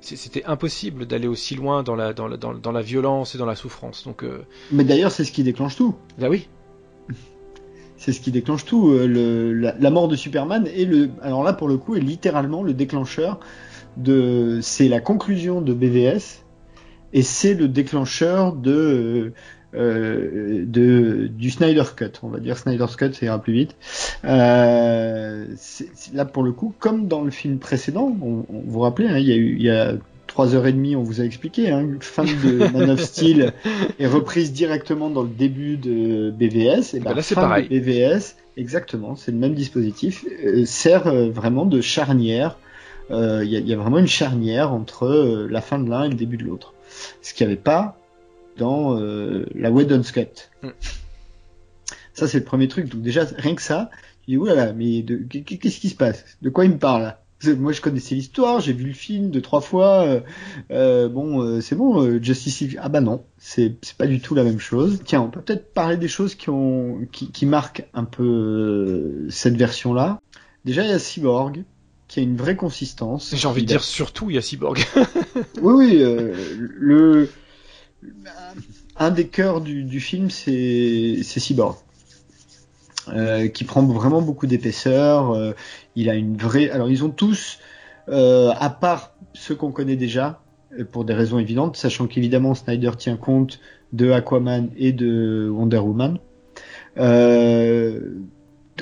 C'était 0.02 0.44
impossible 0.46 1.04
d'aller 1.04 1.28
aussi 1.28 1.54
loin 1.54 1.82
dans 1.82 1.94
la 1.94 2.14
dans, 2.14 2.26
la, 2.26 2.38
dans, 2.38 2.72
la 2.72 2.80
violence 2.80 3.34
et 3.34 3.38
dans 3.38 3.44
la 3.44 3.54
souffrance. 3.54 4.04
Donc 4.04 4.24
euh, 4.24 4.46
mais 4.72 4.82
d'ailleurs 4.82 5.12
c'est 5.12 5.24
ce 5.24 5.32
qui 5.32 5.42
déclenche 5.42 5.76
tout. 5.76 5.94
Bah 6.18 6.28
oui. 6.30 6.48
C'est 7.98 8.14
ce 8.14 8.22
qui 8.22 8.30
déclenche 8.32 8.64
tout 8.64 8.92
le, 8.92 9.52
la, 9.52 9.74
la, 9.78 9.90
mort 9.90 10.08
de 10.08 10.16
Superman 10.16 10.66
et 10.74 10.86
le 10.86 11.10
alors 11.20 11.44
là 11.44 11.52
pour 11.52 11.68
le 11.68 11.76
coup 11.76 11.96
est 11.96 12.00
littéralement 12.00 12.62
le 12.62 12.72
déclencheur 12.72 13.40
de, 13.96 14.60
c'est 14.62 14.88
la 14.88 15.00
conclusion 15.00 15.60
de 15.60 15.72
BVS 15.72 16.44
et 17.12 17.22
c'est 17.22 17.54
le 17.54 17.68
déclencheur 17.68 18.52
de, 18.52 19.32
euh, 19.74 20.64
de 20.66 21.28
du 21.28 21.50
Snyder 21.50 21.84
Cut. 21.96 22.12
On 22.22 22.28
va 22.28 22.38
dire 22.38 22.56
Snyder's 22.56 22.96
Cut, 22.96 23.12
ça 23.12 23.26
ira 23.26 23.40
plus 23.40 23.52
vite. 23.52 23.76
Euh, 24.24 25.46
là 26.12 26.24
pour 26.24 26.42
le 26.42 26.52
coup, 26.52 26.74
comme 26.78 27.08
dans 27.08 27.22
le 27.22 27.30
film 27.30 27.58
précédent, 27.58 28.16
on, 28.22 28.44
vous 28.48 28.80
rappelez, 28.80 29.08
hein, 29.08 29.18
il 29.18 29.26
y 29.26 29.32
a 29.32 29.36
eu, 29.36 29.56
il 29.56 29.62
y 29.62 29.70
a 29.70 29.94
trois 30.26 30.54
heures 30.54 30.66
et 30.66 30.72
demie, 30.72 30.94
on 30.94 31.02
vous 31.02 31.20
a 31.20 31.24
expliqué, 31.24 31.70
hein, 31.70 31.88
fin 32.00 32.24
de 32.24 32.72
Man 32.72 32.90
of 32.90 33.00
Steel 33.00 33.52
est 33.98 34.06
reprise 34.06 34.52
directement 34.52 35.10
dans 35.10 35.22
le 35.22 35.28
début 35.28 35.76
de 35.76 36.30
BVS. 36.30 36.94
Et 36.94 37.00
ben, 37.00 37.14
là, 37.14 37.22
c'est 37.22 37.34
pareil. 37.34 37.68
BVS, 37.68 38.36
exactement, 38.56 39.16
c'est 39.16 39.32
le 39.32 39.38
même 39.38 39.54
dispositif, 39.54 40.24
euh, 40.44 40.64
sert 40.64 41.12
vraiment 41.30 41.66
de 41.66 41.80
charnière 41.80 42.56
il 43.10 43.16
euh, 43.16 43.44
y, 43.44 43.72
a 43.72 43.76
vraiment 43.76 43.98
une 43.98 44.06
charnière 44.06 44.72
entre 44.72 45.04
euh, 45.04 45.48
la 45.50 45.60
fin 45.60 45.80
de 45.80 45.90
l'un 45.90 46.04
et 46.04 46.08
le 46.08 46.14
début 46.14 46.36
de 46.36 46.44
l'autre. 46.44 46.74
Ce 47.22 47.34
qu'il 47.34 47.46
n'y 47.46 47.52
avait 47.52 47.60
pas 47.60 47.98
dans 48.56 48.96
euh, 49.00 49.46
la 49.54 49.72
Whedon's 49.72 50.12
Cut. 50.12 50.50
Mm. 50.62 50.68
Ça, 52.14 52.28
c'est 52.28 52.38
le 52.38 52.44
premier 52.44 52.68
truc. 52.68 52.88
Donc 52.88 53.02
déjà, 53.02 53.24
rien 53.36 53.56
que 53.56 53.62
ça, 53.62 53.90
Je 54.22 54.32
dis 54.32 54.36
oulala, 54.36 54.72
mais 54.72 55.02
de, 55.02 55.16
qu'est-ce 55.16 55.80
qui 55.80 55.88
se 55.88 55.96
passe? 55.96 56.24
De 56.40 56.50
quoi 56.50 56.64
il 56.64 56.72
me 56.72 56.78
parle? 56.78 57.16
Moi, 57.56 57.72
je 57.72 57.80
connaissais 57.80 58.14
l'histoire, 58.14 58.60
j'ai 58.60 58.74
vu 58.74 58.84
le 58.84 58.92
film 58.92 59.30
deux 59.30 59.40
trois 59.40 59.62
fois. 59.62 60.20
Bon, 60.68 61.60
c'est 61.62 61.74
bon, 61.74 62.22
Justice 62.22 62.60
League. 62.60 62.78
Ah 62.82 62.90
bah 62.90 63.00
non, 63.00 63.24
c'est 63.38 63.76
c'est 63.80 63.96
pas 63.96 64.06
du 64.06 64.20
tout 64.20 64.34
la 64.34 64.44
même 64.44 64.58
chose. 64.58 65.00
Tiens, 65.06 65.22
on 65.22 65.30
peut 65.30 65.40
peut-être 65.40 65.72
parler 65.72 65.96
des 65.96 66.06
choses 66.06 66.34
qui 66.34 66.50
ont 66.50 67.00
qui, 67.12 67.32
qui 67.32 67.46
marquent 67.46 67.88
un 67.94 68.04
peu 68.04 69.26
cette 69.30 69.56
version-là. 69.56 70.20
Déjà, 70.66 70.84
il 70.84 70.90
y 70.90 70.92
a 70.92 70.98
Cyborg 70.98 71.64
qui 72.10 72.18
a 72.18 72.22
une 72.24 72.36
vraie 72.36 72.56
consistance. 72.56 73.32
J'ai 73.36 73.46
envie 73.46 73.62
de 73.62 73.68
dire 73.68 73.84
surtout, 73.84 74.30
il 74.30 74.34
y 74.34 74.38
a 74.38 74.42
Cyborg. 74.42 74.84
oui, 75.62 75.72
oui, 75.72 76.02
le 76.02 77.30
un 78.96 79.10
des 79.10 79.28
cœurs 79.28 79.60
du, 79.60 79.84
du 79.84 80.00
film, 80.00 80.28
c'est 80.28 81.20
c'est 81.22 81.38
Cyborg. 81.38 81.76
Euh, 83.08 83.46
qui 83.46 83.62
prend 83.62 83.84
vraiment 83.84 84.22
beaucoup 84.22 84.48
d'épaisseur. 84.48 85.30
Euh, 85.30 85.52
il 85.94 86.10
a 86.10 86.14
une 86.14 86.36
vraie. 86.36 86.68
Alors 86.70 86.90
ils 86.90 87.04
ont 87.04 87.10
tous, 87.10 87.58
euh, 88.08 88.50
à 88.58 88.70
part 88.70 89.14
ceux 89.32 89.54
qu'on 89.54 89.70
connaît 89.70 89.96
déjà, 89.96 90.42
pour 90.90 91.04
des 91.04 91.14
raisons 91.14 91.38
évidentes, 91.38 91.76
sachant 91.76 92.08
qu'évidemment 92.08 92.54
Snyder 92.54 92.90
tient 92.98 93.16
compte 93.16 93.60
de 93.92 94.10
Aquaman 94.10 94.70
et 94.76 94.92
de 94.92 95.48
Wonder 95.48 95.78
Woman. 95.78 96.18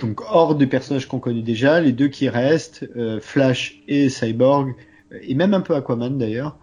Donc 0.00 0.20
hors 0.22 0.54
des 0.54 0.66
personnages 0.66 1.06
qu'on 1.06 1.18
connaît 1.18 1.42
déjà, 1.42 1.80
les 1.80 1.92
deux 1.92 2.08
qui 2.08 2.28
restent, 2.28 2.88
Flash 3.20 3.80
et 3.88 4.08
Cyborg, 4.08 4.74
et 5.22 5.34
même 5.34 5.54
un 5.54 5.60
peu 5.60 5.74
Aquaman 5.74 6.18
d'ailleurs. 6.18 6.56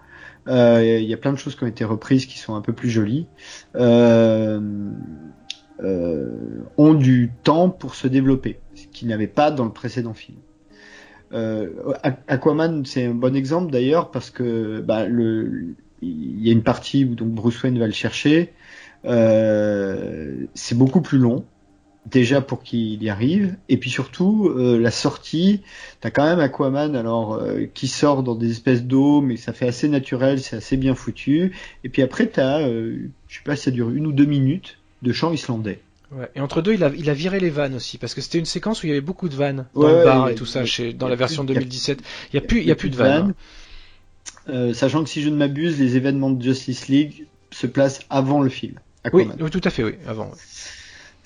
Il 0.48 1.04
y 1.04 1.14
a 1.14 1.18
plein 1.18 1.34
de 1.34 1.38
choses 1.38 1.56
qui 1.56 1.64
ont 1.64 1.68
été 1.68 1.84
reprises 1.84 2.26
qui 2.26 2.38
sont 2.38 2.56
un 2.56 2.62
peu 2.62 2.74
plus 2.74 2.90
jolies. 2.90 3.28
Euh, 3.76 4.60
euh, 5.84 6.64
ont 6.78 6.94
du 6.94 7.32
temps 7.44 7.70
pour 7.70 7.96
se 7.96 8.08
développer, 8.08 8.60
ce 8.76 8.88
qu'ils 8.88 9.10
n'avaient 9.10 9.28
pas 9.28 9.52
dans 9.52 9.66
le 9.66 9.72
précédent 9.72 10.14
film. 10.14 10.38
Euh, 11.34 11.70
Aquaman, 12.28 12.86
c'est 12.86 13.06
un 13.06 13.14
bon 13.14 13.36
exemple 13.36 13.74
d'ailleurs 13.74 14.10
parce 14.10 14.30
que 14.30 14.80
bah, 14.80 15.06
il 15.10 15.76
y 16.02 16.50
a 16.50 16.54
une 16.54 16.64
partie 16.64 17.04
où 17.04 17.16
donc 17.16 17.30
Bruce 17.32 17.62
Wayne 17.62 17.78
va 17.78 17.88
le 17.88 17.94
chercher. 17.94 18.54
Euh, 19.04 20.46
c'est 20.54 20.78
beaucoup 20.78 21.02
plus 21.02 21.18
long 21.18 21.44
déjà 22.06 22.42
pour 22.42 22.62
qu'il 22.62 23.02
y 23.04 23.10
arrive 23.10 23.56
et 23.68 23.78
puis 23.78 23.90
surtout 23.90 24.50
euh, 24.50 24.78
la 24.78 24.92
sortie 24.92 25.62
t'as 26.02 26.12
quand 26.12 26.24
même 26.24 26.40
Aquaman 26.40 26.96
alors 26.96 27.34
euh, 27.34 27.66
qui 27.74 27.88
sort 27.88 28.22
dans 28.22 28.36
des 28.36 28.52
espèces 28.52 28.84
d'eau 28.84 29.22
mais 29.22 29.38
ça 29.38 29.54
fait 29.54 29.68
assez 29.68 29.88
naturel 29.88 30.40
c'est 30.40 30.58
assez 30.58 30.78
bien 30.78 30.94
foutu 30.94 31.52
et 31.84 31.90
puis 31.90 32.04
après 32.04 32.28
t'as 32.28 32.62
euh, 32.62 33.10
je 33.28 33.36
sais 33.36 33.44
pas 33.44 33.56
si 33.56 33.64
ça 33.64 33.72
dure 33.72 33.90
une 33.90 34.06
ou 34.06 34.12
deux 34.12 34.26
minutes 34.26 34.78
de 35.02 35.14
chant 35.14 35.32
islandais. 35.32 35.80
Ouais. 36.12 36.30
Et 36.36 36.42
entre 36.42 36.62
deux, 36.62 36.74
il 36.74 36.84
a, 36.84 36.92
il 36.96 37.10
a 37.10 37.14
viré 37.14 37.40
les 37.40 37.50
vannes 37.50 37.76
aussi, 37.76 37.98
parce 37.98 38.14
que 38.14 38.22
c'était 38.22 38.38
une 38.38 38.46
séquence 38.46 38.84
où 38.84 38.86
il 38.86 38.90
y 38.90 38.92
avait 38.92 39.02
beaucoup 39.02 39.30
de 39.30 39.36
vannes 39.36 39.66
dans 39.74 39.88
le 39.88 40.04
bar 40.04 40.30
et 40.30 40.36
tout 40.36 40.46
ça, 40.46 40.66
chez, 40.66 40.94
dans 40.94 41.08
la 41.08 41.16
version 41.16 41.44
2017. 41.44 42.00
Il 42.34 42.40
n'y 42.40 42.44
a, 42.44 42.48
plus, 42.48 42.60
il 42.60 42.68
y 42.68 42.72
a 42.72 42.76
plus 42.76 42.90
de 42.90 42.96
vannes. 42.96 43.34
Euh, 44.50 44.74
sachant 44.74 45.04
que 45.04 45.10
si 45.10 45.22
je 45.22 45.30
ne 45.30 45.36
m'abuse, 45.36 45.80
les 45.80 45.96
événements 45.96 46.30
de 46.30 46.42
Justice 46.42 46.88
League 46.88 47.26
se 47.52 47.68
placent 47.68 48.02
avant 48.10 48.42
le 48.42 48.50
film. 48.50 48.80
Oui, 49.14 49.28
oui, 49.40 49.50
tout 49.50 49.62
à 49.64 49.70
fait, 49.70 49.84
oui, 49.84 49.96
avant. 50.08 50.32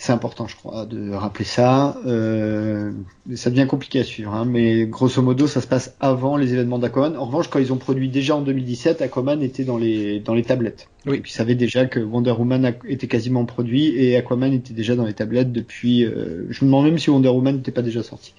C'est 0.02 0.14
important, 0.14 0.48
je 0.48 0.56
crois, 0.56 0.86
de 0.86 1.11
rappeler 1.11 1.44
ça. 1.44 1.98
Euh, 2.06 2.94
ça 3.36 3.50
devient 3.50 3.68
compliqué 3.68 4.00
à 4.00 4.06
suivre, 4.06 4.34
hein, 4.34 4.45
mais 4.45 4.86
grosso 4.86 5.22
modo, 5.22 5.45
ça 5.45 5.60
se 5.60 5.68
passe 5.68 5.94
avant 6.00 6.38
les 6.38 6.53
événements 6.53 6.80
d'Aquaman. 6.80 7.18
En 7.18 7.26
revanche, 7.26 7.50
quand 7.50 7.60
ils 7.60 7.74
ont 7.74 7.78
produit 7.78 8.08
déjà 8.08 8.38
en 8.38 8.42
2017, 8.42 9.02
Aquaman 9.02 9.44
était 9.44 9.66
dans 9.66 9.78
les 9.78 10.22
dans 10.22 10.36
les 10.36 10.44
tablettes. 10.44 10.88
Oui. 11.06 11.18
Et 11.18 11.19
puis, 11.19 11.32
ils 11.32 11.36
savaient 11.36 11.56
déjà 11.56 11.86
que 11.86 12.00
Wonder 12.00 12.32
Woman 12.32 12.76
était 12.88 13.08
quasiment 13.08 13.44
produit 13.44 13.88
et 13.88 14.16
Aquaman 14.16 14.53
était 14.53 14.74
déjà 14.74 14.95
dans 14.95 15.03
les 15.03 15.14
tablettes 15.14 15.52
depuis. 15.52 16.06
Euh, 16.06 16.48
je 16.50 16.64
me 16.64 16.69
demande 16.69 16.86
même 16.86 16.98
si 16.98 17.10
Wonder 17.10 17.28
Woman 17.28 17.58
n'était 17.58 17.74
pas 17.74 17.82
déjà 17.82 18.02
sorti. 18.02 18.34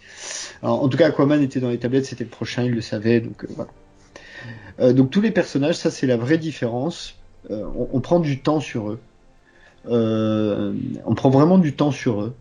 Alors, 0.62 0.82
en 0.82 0.88
tout 0.88 0.96
cas, 0.96 1.08
Aquaman 1.08 1.42
était 1.42 1.60
dans 1.60 1.68
les 1.68 1.78
tablettes, 1.78 2.06
c'était 2.06 2.24
le 2.24 2.30
prochain, 2.30 2.64
ils 2.64 2.72
le 2.72 2.80
savaient, 2.80 3.20
donc 3.20 3.44
euh, 3.44 3.48
voilà. 3.54 4.92
Donc 4.94 5.10
tous 5.10 5.20
les 5.20 5.30
personnages, 5.30 5.74
ça 5.74 5.90
c'est 5.90 6.06
la 6.06 6.16
vraie 6.16 6.38
différence. 6.38 7.16
On, 7.50 7.88
on 7.92 8.00
prend 8.00 8.18
du 8.18 8.40
temps 8.40 8.60
sur 8.60 8.92
eux. 8.92 8.98
Euh, 9.88 10.74
on 11.06 11.14
prend 11.14 11.30
vraiment 11.30 11.58
du 11.58 11.74
temps 11.74 11.90
sur 11.90 12.22
eux 12.22 12.34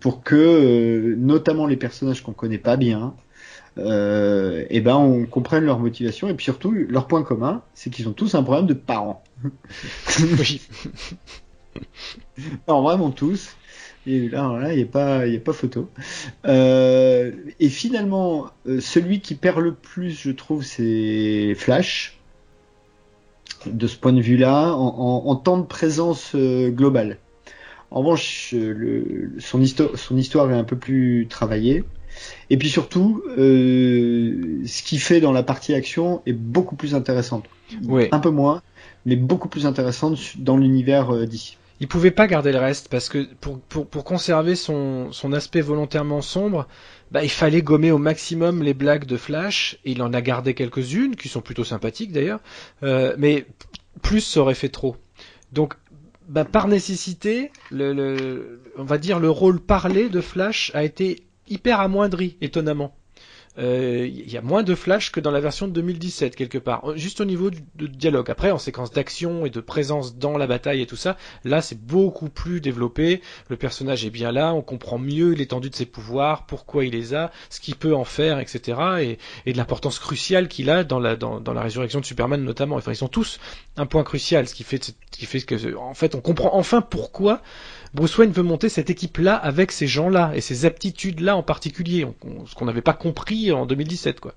pour 0.00 0.22
que, 0.22 0.34
euh, 0.34 1.16
notamment 1.16 1.66
les 1.66 1.76
personnages 1.76 2.22
qu'on 2.22 2.32
connaît 2.32 2.58
pas 2.58 2.76
bien, 2.76 3.14
euh, 3.76 4.64
et 4.70 4.80
ben 4.80 4.94
on 4.96 5.26
comprenne 5.26 5.64
leur 5.64 5.80
motivation 5.80 6.28
et 6.28 6.34
puis 6.34 6.44
surtout 6.44 6.70
leur 6.72 7.08
point 7.08 7.24
commun, 7.24 7.62
c'est 7.74 7.90
qu'ils 7.90 8.08
ont 8.08 8.12
tous 8.12 8.34
un 8.36 8.42
problème 8.42 8.66
de 8.66 8.74
parents. 8.74 9.24
oui. 10.38 10.60
Alors 12.68 12.82
vraiment 12.82 13.10
tous. 13.10 13.56
Et 14.06 14.28
là, 14.28 14.70
il 14.70 14.76
n'y 14.76 14.82
a 14.82 14.86
pas, 14.86 15.26
il 15.26 15.34
a 15.34 15.40
pas 15.40 15.54
photo. 15.54 15.88
Euh, 16.44 17.32
et 17.58 17.70
finalement, 17.70 18.50
celui 18.80 19.20
qui 19.20 19.34
perd 19.34 19.60
le 19.60 19.74
plus, 19.74 20.10
je 20.10 20.30
trouve, 20.30 20.62
c'est 20.62 21.54
Flash 21.56 22.18
de 23.66 23.86
ce 23.86 23.96
point 23.96 24.12
de 24.12 24.20
vue-là, 24.20 24.72
en, 24.72 25.36
temps 25.36 25.58
de 25.58 25.66
présence 25.66 26.32
euh, 26.34 26.70
globale. 26.70 27.18
En 27.90 28.00
revanche, 28.00 28.54
euh, 28.54 29.32
son, 29.38 29.60
histoire, 29.60 30.50
est 30.50 30.56
un 30.56 30.64
peu 30.64 30.76
plus 30.76 31.26
travaillée. 31.28 31.84
Et 32.50 32.56
puis 32.56 32.68
surtout, 32.68 33.22
euh, 33.38 34.62
ce 34.66 34.82
qu'il 34.82 35.00
fait 35.00 35.20
dans 35.20 35.32
la 35.32 35.42
partie 35.42 35.74
action 35.74 36.22
est 36.26 36.32
beaucoup 36.32 36.76
plus 36.76 36.94
intéressante. 36.94 37.44
Un 38.12 38.20
peu 38.20 38.30
moins, 38.30 38.62
mais 39.04 39.16
beaucoup 39.16 39.48
plus 39.48 39.66
intéressante 39.66 40.18
dans 40.38 40.56
l'univers 40.56 41.26
d'ici. 41.26 41.58
Il 41.80 41.88
pouvait 41.88 42.12
pas 42.12 42.26
garder 42.26 42.52
le 42.52 42.58
reste 42.58 42.88
parce 42.88 43.08
que 43.08 43.26
pour, 43.40 44.04
conserver 44.04 44.54
son, 44.54 45.10
aspect 45.32 45.60
volontairement 45.60 46.22
sombre, 46.22 46.68
bah, 47.10 47.24
il 47.24 47.30
fallait 47.30 47.62
gommer 47.62 47.90
au 47.90 47.98
maximum 47.98 48.62
les 48.62 48.74
blagues 48.74 49.06
de 49.06 49.16
Flash. 49.16 49.78
Et 49.84 49.92
il 49.92 50.02
en 50.02 50.12
a 50.12 50.20
gardé 50.20 50.54
quelques-unes 50.54 51.16
qui 51.16 51.28
sont 51.28 51.40
plutôt 51.40 51.64
sympathiques 51.64 52.12
d'ailleurs, 52.12 52.40
euh, 52.82 53.14
mais 53.18 53.46
plus 54.02 54.20
ça 54.20 54.40
aurait 54.40 54.54
fait 54.54 54.68
trop. 54.68 54.96
Donc 55.52 55.74
bah, 56.28 56.44
par 56.44 56.68
nécessité, 56.68 57.50
le, 57.70 58.60
on 58.78 58.84
va 58.84 58.98
dire 58.98 59.18
le 59.18 59.30
rôle 59.30 59.60
parlé 59.60 60.08
de 60.08 60.20
Flash 60.20 60.70
a 60.74 60.84
été 60.84 61.24
hyper 61.48 61.80
amoindri, 61.80 62.36
étonnamment 62.40 62.94
il 63.56 63.64
euh, 63.64 64.06
y 64.08 64.36
a 64.36 64.42
moins 64.42 64.64
de 64.64 64.74
flash 64.74 65.12
que 65.12 65.20
dans 65.20 65.30
la 65.30 65.38
version 65.38 65.68
de 65.68 65.72
2017 65.72 66.34
quelque 66.34 66.58
part, 66.58 66.90
euh, 66.90 66.96
juste 66.96 67.20
au 67.20 67.24
niveau 67.24 67.50
du, 67.50 67.62
dialogue. 67.88 68.28
Après, 68.28 68.50
en 68.50 68.58
séquence 68.58 68.90
d'action 68.90 69.46
et 69.46 69.50
de 69.50 69.60
présence 69.60 70.16
dans 70.16 70.36
la 70.36 70.48
bataille 70.48 70.80
et 70.80 70.86
tout 70.86 70.96
ça, 70.96 71.16
là 71.44 71.62
c'est 71.62 71.80
beaucoup 71.80 72.28
plus 72.28 72.60
développé. 72.60 73.22
Le 73.48 73.56
personnage 73.56 74.04
est 74.04 74.10
bien 74.10 74.32
là, 74.32 74.52
on 74.52 74.62
comprend 74.62 74.98
mieux 74.98 75.30
l'étendue 75.34 75.70
de 75.70 75.76
ses 75.76 75.86
pouvoirs, 75.86 76.46
pourquoi 76.46 76.84
il 76.84 76.92
les 76.92 77.14
a, 77.14 77.30
ce 77.48 77.60
qu'il 77.60 77.76
peut 77.76 77.94
en 77.94 78.04
faire, 78.04 78.40
etc. 78.40 79.18
Et, 79.46 79.52
de 79.52 79.56
l'importance 79.56 80.00
cruciale 80.00 80.48
qu'il 80.48 80.68
a 80.68 80.82
dans 80.82 80.98
la 80.98 81.14
dans, 81.14 81.40
dans, 81.40 81.52
la 81.52 81.62
résurrection 81.62 82.00
de 82.00 82.04
Superman 82.04 82.42
notamment. 82.42 82.74
Enfin, 82.74 82.90
ils 82.90 82.96
sont 82.96 83.08
tous 83.08 83.38
un 83.76 83.86
point 83.86 84.02
crucial, 84.02 84.48
ce 84.48 84.54
qui 84.54 84.64
fait 84.64 84.82
ce 84.82 84.92
qui 85.12 85.26
fait 85.26 85.40
que 85.42 85.76
en 85.76 85.94
fait 85.94 86.16
on 86.16 86.20
comprend 86.20 86.50
enfin 86.54 86.80
pourquoi 86.80 87.40
Bruce 87.94 88.18
Wayne 88.18 88.32
veut 88.32 88.42
monter 88.42 88.68
cette 88.68 88.90
équipe-là 88.90 89.36
avec 89.36 89.70
ces 89.70 89.86
gens-là 89.86 90.32
et 90.34 90.40
ces 90.40 90.64
aptitudes-là 90.64 91.36
en 91.36 91.44
particulier, 91.44 92.06
ce 92.46 92.54
qu'on 92.54 92.64
n'avait 92.64 92.82
pas 92.82 92.92
compris 92.92 93.52
en 93.52 93.66
2017, 93.66 94.18
quoi. 94.18 94.34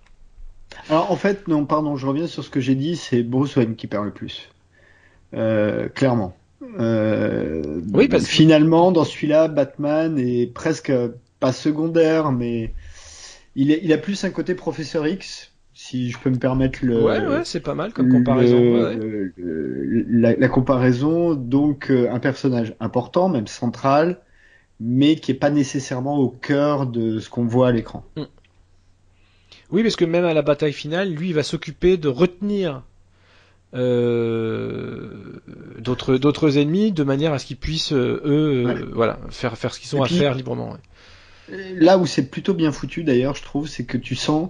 Alors 0.90 1.11
en 1.11 1.16
fait, 1.16 1.48
non, 1.48 1.66
pardon, 1.66 1.95
je 1.95 2.06
reviens 2.06 2.27
sur 2.27 2.44
ce 2.44 2.50
que 2.50 2.60
j'ai 2.60 2.76
dit, 2.76 2.95
c'est 2.95 3.24
Bruce 3.24 3.56
Wayne 3.56 3.76
qui 3.76 3.88
perd 3.88 4.06
le 4.06 4.11
plus, 4.11 4.50
euh, 5.34 5.90
clairement. 5.90 6.38
Euh, 6.80 7.82
oui, 7.94 8.08
parce 8.08 8.26
que... 8.26 8.30
finalement, 8.30 8.92
dans 8.92 9.06
celui-là, 9.06 9.48
Batman 9.48 10.19
est 10.19 10.53
presque 10.53 10.92
pas 11.40 11.52
secondaire, 11.52 12.32
mais 12.32 12.74
il, 13.56 13.72
il 13.72 13.92
a 13.92 13.98
plus 13.98 14.24
un 14.24 14.30
côté 14.30 14.53
professeur 14.53 15.08
X 15.08 15.52
si 15.78 16.10
je 16.10 16.18
peux 16.18 16.32
me 16.32 16.40
permettre 16.40 16.80
le. 16.82 17.04
Ouais, 17.04 17.24
ouais, 17.24 17.46
c'est 17.46 17.60
pas 17.60 17.76
mal 17.76 17.94
comme 17.94 18.12
comparaison. 18.12 18.98
la, 19.38 20.48
comparaison, 20.48 21.36
donc 21.36 21.92
euh, 21.92 22.10
un 22.12 22.18
personnage 22.18 22.76
important, 22.80 23.30
même 23.30 23.46
central, 23.46 24.20
mais 24.80 25.18
qui 25.18 25.30
est 25.30 25.36
pas 25.36 25.52
nécessairement 25.52 26.18
au 26.18 26.30
cœur 26.30 26.88
de 26.88 27.20
ce 27.20 27.30
qu'on 27.30 27.46
voit 27.46 27.68
à 27.68 27.72
l'écran. 27.72 28.04
Mm. 28.16 28.24
Oui, 29.70 29.84
parce 29.84 29.96
que 29.96 30.06
même 30.06 30.26
à 30.26 30.34
la 30.34 30.42
bataille 30.42 30.74
finale, 30.74 31.14
lui, 31.14 31.30
il 31.30 31.36
va 31.36 31.44
s'occuper 31.44 31.98
de 31.98 32.08
retenir 32.08 32.82
euh, 33.76 35.40
d'autres 35.78 36.18
d'autres 36.18 36.58
ennemis 36.58 36.92
de 36.92 37.04
manière 37.04 37.34
à 37.34 37.40
ce 37.40 37.46
qu'ils 37.46 37.58
puissent 37.58 37.94
euh, 37.94 38.20
eux, 38.26 38.90
voilà, 38.96 39.20
faire 39.30 39.56
faire 39.60 39.76
ce 39.76 39.80
qu'ils 39.80 39.96
ont 39.96 40.02
à 40.02 40.08
faire 40.08 40.34
librement. 40.34 40.76
Là 41.50 42.00
où 42.00 42.08
c'est 42.08 42.32
plutôt 42.32 42.56
bien 42.56 42.72
foutu 42.72 43.04
d'ailleurs, 43.04 43.36
je 43.36 43.44
trouve, 43.44 43.68
c'est 43.68 43.86
que 43.86 43.98
tu 43.98 44.16
sens 44.16 44.50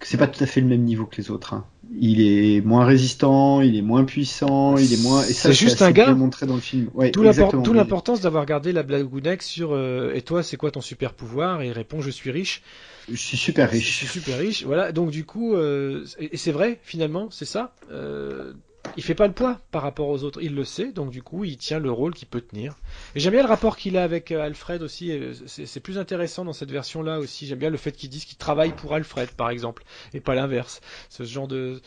c'est 0.00 0.16
pas 0.16 0.26
tout 0.26 0.42
à 0.42 0.46
fait 0.46 0.60
le 0.60 0.66
même 0.66 0.82
niveau 0.82 1.06
que 1.06 1.16
les 1.16 1.30
autres. 1.30 1.54
Hein. 1.54 1.64
Il 1.98 2.20
est 2.20 2.60
moins 2.60 2.84
résistant, 2.84 3.60
il 3.60 3.76
est 3.76 3.82
moins 3.82 4.04
puissant, 4.04 4.76
il 4.76 4.92
est 4.92 5.02
moins. 5.02 5.22
Et 5.22 5.32
ça, 5.32 5.48
c'est 5.48 5.54
juste 5.54 5.80
un 5.82 5.92
gars. 5.92 6.12
montré 6.14 6.46
dans 6.46 6.56
le 6.56 6.60
film. 6.60 6.90
Ouais, 6.94 7.10
tout 7.10 7.22
l'importance 7.22 8.20
d'avoir 8.20 8.44
gardé 8.44 8.72
la 8.72 8.82
blagounex 8.82 9.46
sur 9.46 9.72
euh, 9.72 10.12
et 10.14 10.22
toi, 10.22 10.42
c'est 10.42 10.56
quoi 10.56 10.70
ton 10.70 10.80
super 10.80 11.14
pouvoir? 11.14 11.62
Et 11.62 11.68
il 11.68 11.72
répond, 11.72 12.00
je 12.00 12.10
suis 12.10 12.30
riche. 12.30 12.62
Je 13.10 13.16
suis 13.16 13.36
super 13.36 13.70
riche. 13.70 13.86
Je 13.86 13.94
suis 13.94 14.06
super 14.06 14.38
riche. 14.38 14.64
Voilà. 14.64 14.92
Donc 14.92 15.10
du 15.10 15.24
coup, 15.24 15.54
euh, 15.54 16.04
et, 16.18 16.36
c'est 16.36 16.52
vrai 16.52 16.78
finalement, 16.82 17.28
c'est 17.30 17.44
ça. 17.44 17.74
Euh, 17.90 18.52
il 18.96 19.02
fait 19.02 19.14
pas 19.14 19.26
le 19.26 19.32
poids 19.32 19.60
par 19.70 19.82
rapport 19.82 20.08
aux 20.08 20.24
autres. 20.24 20.40
Il 20.42 20.54
le 20.54 20.64
sait, 20.64 20.92
donc 20.92 21.10
du 21.10 21.22
coup, 21.22 21.44
il 21.44 21.56
tient 21.56 21.78
le 21.78 21.90
rôle 21.90 22.14
qu'il 22.14 22.28
peut 22.28 22.40
tenir. 22.40 22.76
Et 23.14 23.20
j'aime 23.20 23.32
bien 23.32 23.42
le 23.42 23.48
rapport 23.48 23.76
qu'il 23.76 23.96
a 23.96 24.04
avec 24.04 24.32
euh, 24.32 24.42
Alfred 24.42 24.82
aussi. 24.82 25.12
C'est 25.46 25.80
plus 25.80 25.98
intéressant 25.98 26.44
dans 26.44 26.52
cette 26.52 26.70
version-là 26.70 27.18
aussi. 27.18 27.46
J'aime 27.46 27.58
bien 27.58 27.70
le 27.70 27.76
fait 27.76 27.92
qu'il 27.92 28.10
dise 28.10 28.24
qu'il 28.24 28.38
travaille 28.38 28.72
pour 28.72 28.94
Alfred, 28.94 29.30
par 29.30 29.50
exemple, 29.50 29.84
et 30.14 30.20
pas 30.20 30.34
l'inverse. 30.34 30.80
Ce 31.08 31.24
genre 31.24 31.48
de 31.48 31.80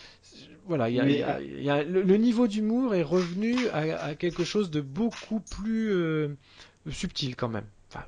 voilà, 0.69 0.87
il 0.87 0.95
y 0.95 1.69
a, 1.71 1.83
le, 1.83 2.17
niveau 2.17 2.47
d'humour 2.47 2.93
est 2.93 3.01
revenu 3.01 3.55
à, 3.73 4.13
quelque 4.13 4.43
chose 4.43 4.69
de 4.69 4.81
beaucoup 4.81 5.39
plus 5.39 5.91
euh, 5.91 6.29
subtil 6.91 7.35
quand 7.35 7.49
même. 7.49 7.65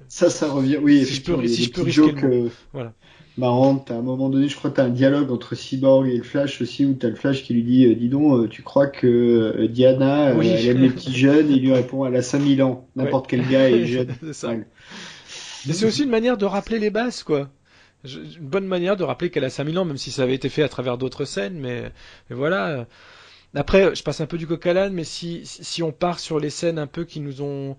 ça, 0.07 0.29
ça 0.29 0.47
revient. 0.47 0.77
Oui, 0.77 1.03
si 1.03 1.15
je 1.15 1.23
peux, 1.23 1.47
si 1.47 1.63
je 1.63 1.71
peux 1.71 1.81
risquer 1.81 2.11
le 2.11 2.23
euh, 2.23 2.49
voilà 2.71 2.93
marrant. 3.37 3.83
à 3.89 3.93
un 3.93 4.01
moment 4.01 4.29
donné, 4.29 4.47
je 4.47 4.55
crois 4.55 4.69
que 4.69 4.77
t'as 4.77 4.85
un 4.85 4.89
dialogue 4.89 5.31
entre 5.31 5.55
Cyborg 5.55 6.07
et 6.07 6.17
le 6.17 6.23
Flash 6.23 6.61
aussi, 6.61 6.85
où 6.85 6.93
t'as 6.93 7.09
le 7.09 7.15
Flash 7.15 7.43
qui 7.43 7.53
lui 7.53 7.63
dit, 7.63 7.85
euh, 7.85 7.95
dis 7.95 8.09
donc, 8.09 8.49
tu 8.49 8.61
crois 8.61 8.87
que 8.87 9.65
Diana, 9.67 10.31
elle 10.31 10.67
aime 10.67 10.81
les 10.81 10.89
petits 10.89 11.15
jeunes, 11.15 11.49
et 11.49 11.55
il 11.55 11.61
lui 11.61 11.73
répond, 11.73 12.05
elle 12.05 12.15
a 12.15 12.21
5000 12.21 12.63
ans. 12.63 12.87
N'importe 12.95 13.27
quel 13.27 13.47
gars 13.47 13.69
est 13.69 13.85
jeune. 13.87 14.13
Mais 15.67 15.73
c'est 15.73 15.85
aussi 15.85 16.03
une 16.03 16.09
manière 16.09 16.37
de 16.37 16.45
rappeler 16.45 16.79
les 16.79 16.89
bases, 16.89 17.23
quoi 17.23 17.49
une 18.03 18.47
bonne 18.47 18.65
manière 18.65 18.97
de 18.97 19.03
rappeler 19.03 19.29
qu'elle 19.29 19.43
a 19.43 19.49
5000 19.49 19.77
ans, 19.77 19.85
même 19.85 19.97
si 19.97 20.11
ça 20.11 20.23
avait 20.23 20.33
été 20.33 20.49
fait 20.49 20.63
à 20.63 20.69
travers 20.69 20.97
d'autres 20.97 21.25
scènes, 21.25 21.59
mais, 21.59 21.91
voilà. 22.29 22.87
Après, 23.53 23.93
je 23.95 24.03
passe 24.03 24.21
un 24.21 24.25
peu 24.25 24.37
du 24.37 24.47
coq 24.47 24.65
à 24.65 24.73
l'âne, 24.73 24.93
mais 24.93 25.03
si, 25.03 25.41
si 25.43 25.83
on 25.83 25.91
part 25.91 26.19
sur 26.19 26.39
les 26.39 26.49
scènes 26.49 26.79
un 26.79 26.87
peu 26.87 27.03
qui 27.03 27.19
nous 27.19 27.41
ont, 27.41 27.75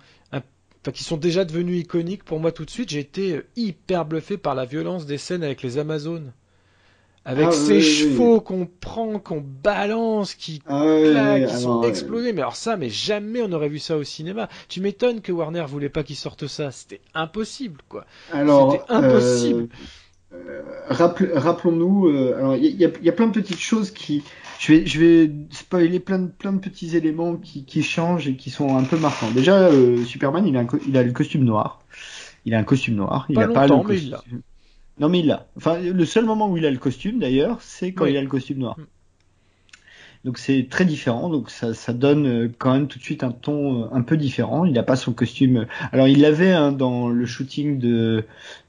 enfin, 0.83 0.93
qui 0.93 1.05
sont 1.05 1.17
déjà 1.17 1.44
devenues 1.44 1.78
iconiques 1.78 2.25
pour 2.25 2.41
moi 2.41 2.52
tout 2.52 2.65
de 2.65 2.70
suite, 2.70 2.91
j'ai 2.91 3.01
été 3.01 3.43
hyper 3.57 4.05
bluffé 4.05 4.36
par 4.36 4.55
la 4.55 4.65
violence 4.65 5.07
des 5.07 5.19
scènes 5.19 5.43
avec 5.43 5.62
les 5.62 5.78
Amazones. 5.78 6.33
Avec 7.25 7.47
ah 7.51 7.52
ces 7.52 7.81
chevaux 7.81 8.41
qu'on 8.41 8.67
prend, 8.67 9.20
qu'on 9.20 9.41
balance, 9.41 10.35
qui 10.35 10.61
ah 10.67 10.85
claquent, 11.05 11.47
qui 11.47 11.55
sont 11.55 11.83
explosés. 11.85 12.33
Mais 12.33 12.41
alors 12.41 12.57
ça, 12.57 12.77
mais 12.77 12.89
jamais 12.89 13.41
on 13.43 13.52
aurait 13.52 13.69
vu 13.69 13.78
ça 13.78 13.97
au 13.97 14.02
cinéma. 14.02 14.49
Tu 14.69 14.81
m'étonnes 14.81 15.20
que 15.20 15.31
Warner 15.31 15.65
voulait 15.69 15.89
pas 15.89 16.02
qu'ils 16.02 16.17
sortent 16.17 16.49
ça. 16.49 16.73
C'était 16.73 17.01
impossible, 17.15 17.81
quoi. 17.89 18.07
C'était 18.33 18.83
impossible. 18.89 19.69
Euh, 20.33 20.62
euh, 20.91 21.39
rappelons-nous, 21.39 22.09
euh, 22.09 22.36
alors 22.39 22.57
il 22.57 22.75
y, 22.75 22.85
a, 22.85 23.12
plein 23.12 23.28
de 23.28 23.33
petites 23.33 23.61
choses 23.61 23.91
qui, 23.91 24.25
je 24.62 24.73
vais, 24.73 24.86
je 24.86 25.00
vais 25.00 25.31
spoiler 25.50 25.99
plein 25.99 26.20
de, 26.20 26.28
plein 26.28 26.52
de 26.52 26.60
petits 26.60 26.97
éléments 26.97 27.36
qui, 27.36 27.65
qui 27.65 27.82
changent 27.82 28.28
et 28.28 28.36
qui 28.36 28.50
sont 28.50 28.76
un 28.76 28.84
peu 28.84 28.97
marquants. 28.97 29.32
Déjà, 29.32 29.58
euh, 29.58 30.05
Superman, 30.05 30.47
il 30.47 30.57
a, 30.57 30.65
il 30.86 30.97
a 30.97 31.02
le 31.02 31.10
costume 31.10 31.42
noir. 31.42 31.81
Il 32.44 32.55
a 32.55 32.58
un 32.58 32.62
costume 32.62 32.94
noir. 32.94 33.26
Il 33.28 33.41
a 33.41 33.49
pas 33.49 33.66
le 33.66 33.74
mais 33.89 33.99
il 33.99 34.10
l'a. 34.10 34.23
Non, 35.00 35.08
mais 35.08 35.18
il 35.18 35.26
l'a. 35.26 35.49
Enfin, 35.57 35.81
le 35.81 36.05
seul 36.05 36.26
moment 36.26 36.49
où 36.49 36.57
il 36.57 36.65
a 36.65 36.70
le 36.70 36.78
costume, 36.78 37.18
d'ailleurs, 37.18 37.60
c'est 37.60 37.92
quand 37.92 38.07
il 38.07 38.16
a 38.16 38.23
le 38.23 38.28
costume 38.28 38.58
noir. 38.58 38.76
Donc 40.25 40.39
c'est 40.39 40.68
très 40.70 40.84
différent, 40.84 41.28
donc 41.28 41.51
ça, 41.51 41.75
ça, 41.75 41.92
donne 41.92 42.26
euh, 42.26 42.49
quand 42.59 42.73
même 42.73 42.86
tout 42.86 43.01
de 43.01 43.02
suite 43.02 43.25
un 43.25 43.33
ton 43.33 43.83
euh, 43.83 43.89
un 43.91 44.02
peu 44.02 44.17
différent. 44.17 44.65
Il 44.65 44.73
n'a 44.73 44.84
pas 44.84 44.94
son 44.94 45.12
costume. 45.12 45.67
Alors 45.91 46.07
il 46.07 46.20
l'avait 46.20 46.52
hein, 46.52 46.70
dans 46.70 47.09
le 47.09 47.26
shooting 47.26 47.78
de, 47.78 48.25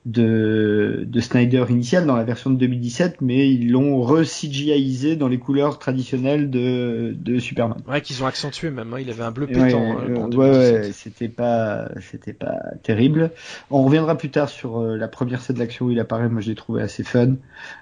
de, 0.06 1.04
de 1.06 1.20
Snyder 1.20 1.66
initial 1.70 2.08
dans 2.08 2.16
la 2.16 2.24
version 2.24 2.50
de 2.50 2.56
2017, 2.58 3.22
mais 3.22 3.50
ils 3.52 3.72
l'ont 3.72 4.02
re-CGIisé 4.02 5.16
dans 5.16 5.28
les 5.28 5.38
couleurs 5.38 5.78
traditionnelles 5.78 6.50
de, 6.50 7.16
de 7.16 7.38
Superman. 7.38 7.78
Ouais, 7.88 8.02
qu'ils 8.02 8.24
ont 8.24 8.26
accentué 8.26 8.72
même. 8.72 8.92
Hein. 8.92 9.00
Il 9.02 9.10
avait 9.12 9.24
un 9.24 9.32
bleu 9.32 9.46
pétant. 9.46 9.62
Ouais, 9.62 10.20
hein, 10.20 10.30
ouais, 10.32 10.50
ouais 10.50 10.92
c'était 10.92 11.30
pas 11.30 11.88
c'était 12.02 12.34
pas 12.34 12.58
terrible. 12.82 13.30
On 13.70 13.84
reviendra 13.84 14.18
plus 14.18 14.30
tard 14.30 14.50
sur 14.50 14.80
euh, 14.80 14.98
la 14.98 15.08
première 15.08 15.42
scène 15.42 15.58
d'action 15.58 15.86
où 15.86 15.92
il 15.92 16.00
apparaît. 16.00 16.30
Moi, 16.30 16.42
je 16.42 16.50
l'ai 16.50 16.56
trouvé 16.56 16.82
assez 16.82 17.04
fun. 17.04 17.36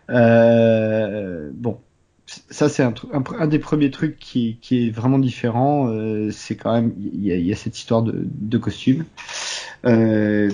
Euh, 0.10 1.50
bon, 1.54 1.80
ça 2.50 2.70
c'est 2.70 2.84
un, 2.84 3.48
des 3.48 3.60
premiers 3.60 3.92
trucs 3.92 4.18
qui, 4.20 4.58
est 4.72 4.90
vraiment 4.90 5.20
différent. 5.20 5.88
Euh, 5.90 6.30
c'est 6.32 6.56
quand 6.56 6.74
même 6.74 6.94
il 6.98 7.26
y 7.26 7.52
a, 7.52 7.56
cette 7.56 7.78
histoire 7.78 8.02
de, 8.04 8.14
de 8.26 8.58
costume. 8.58 9.06
Euh, 9.86 10.50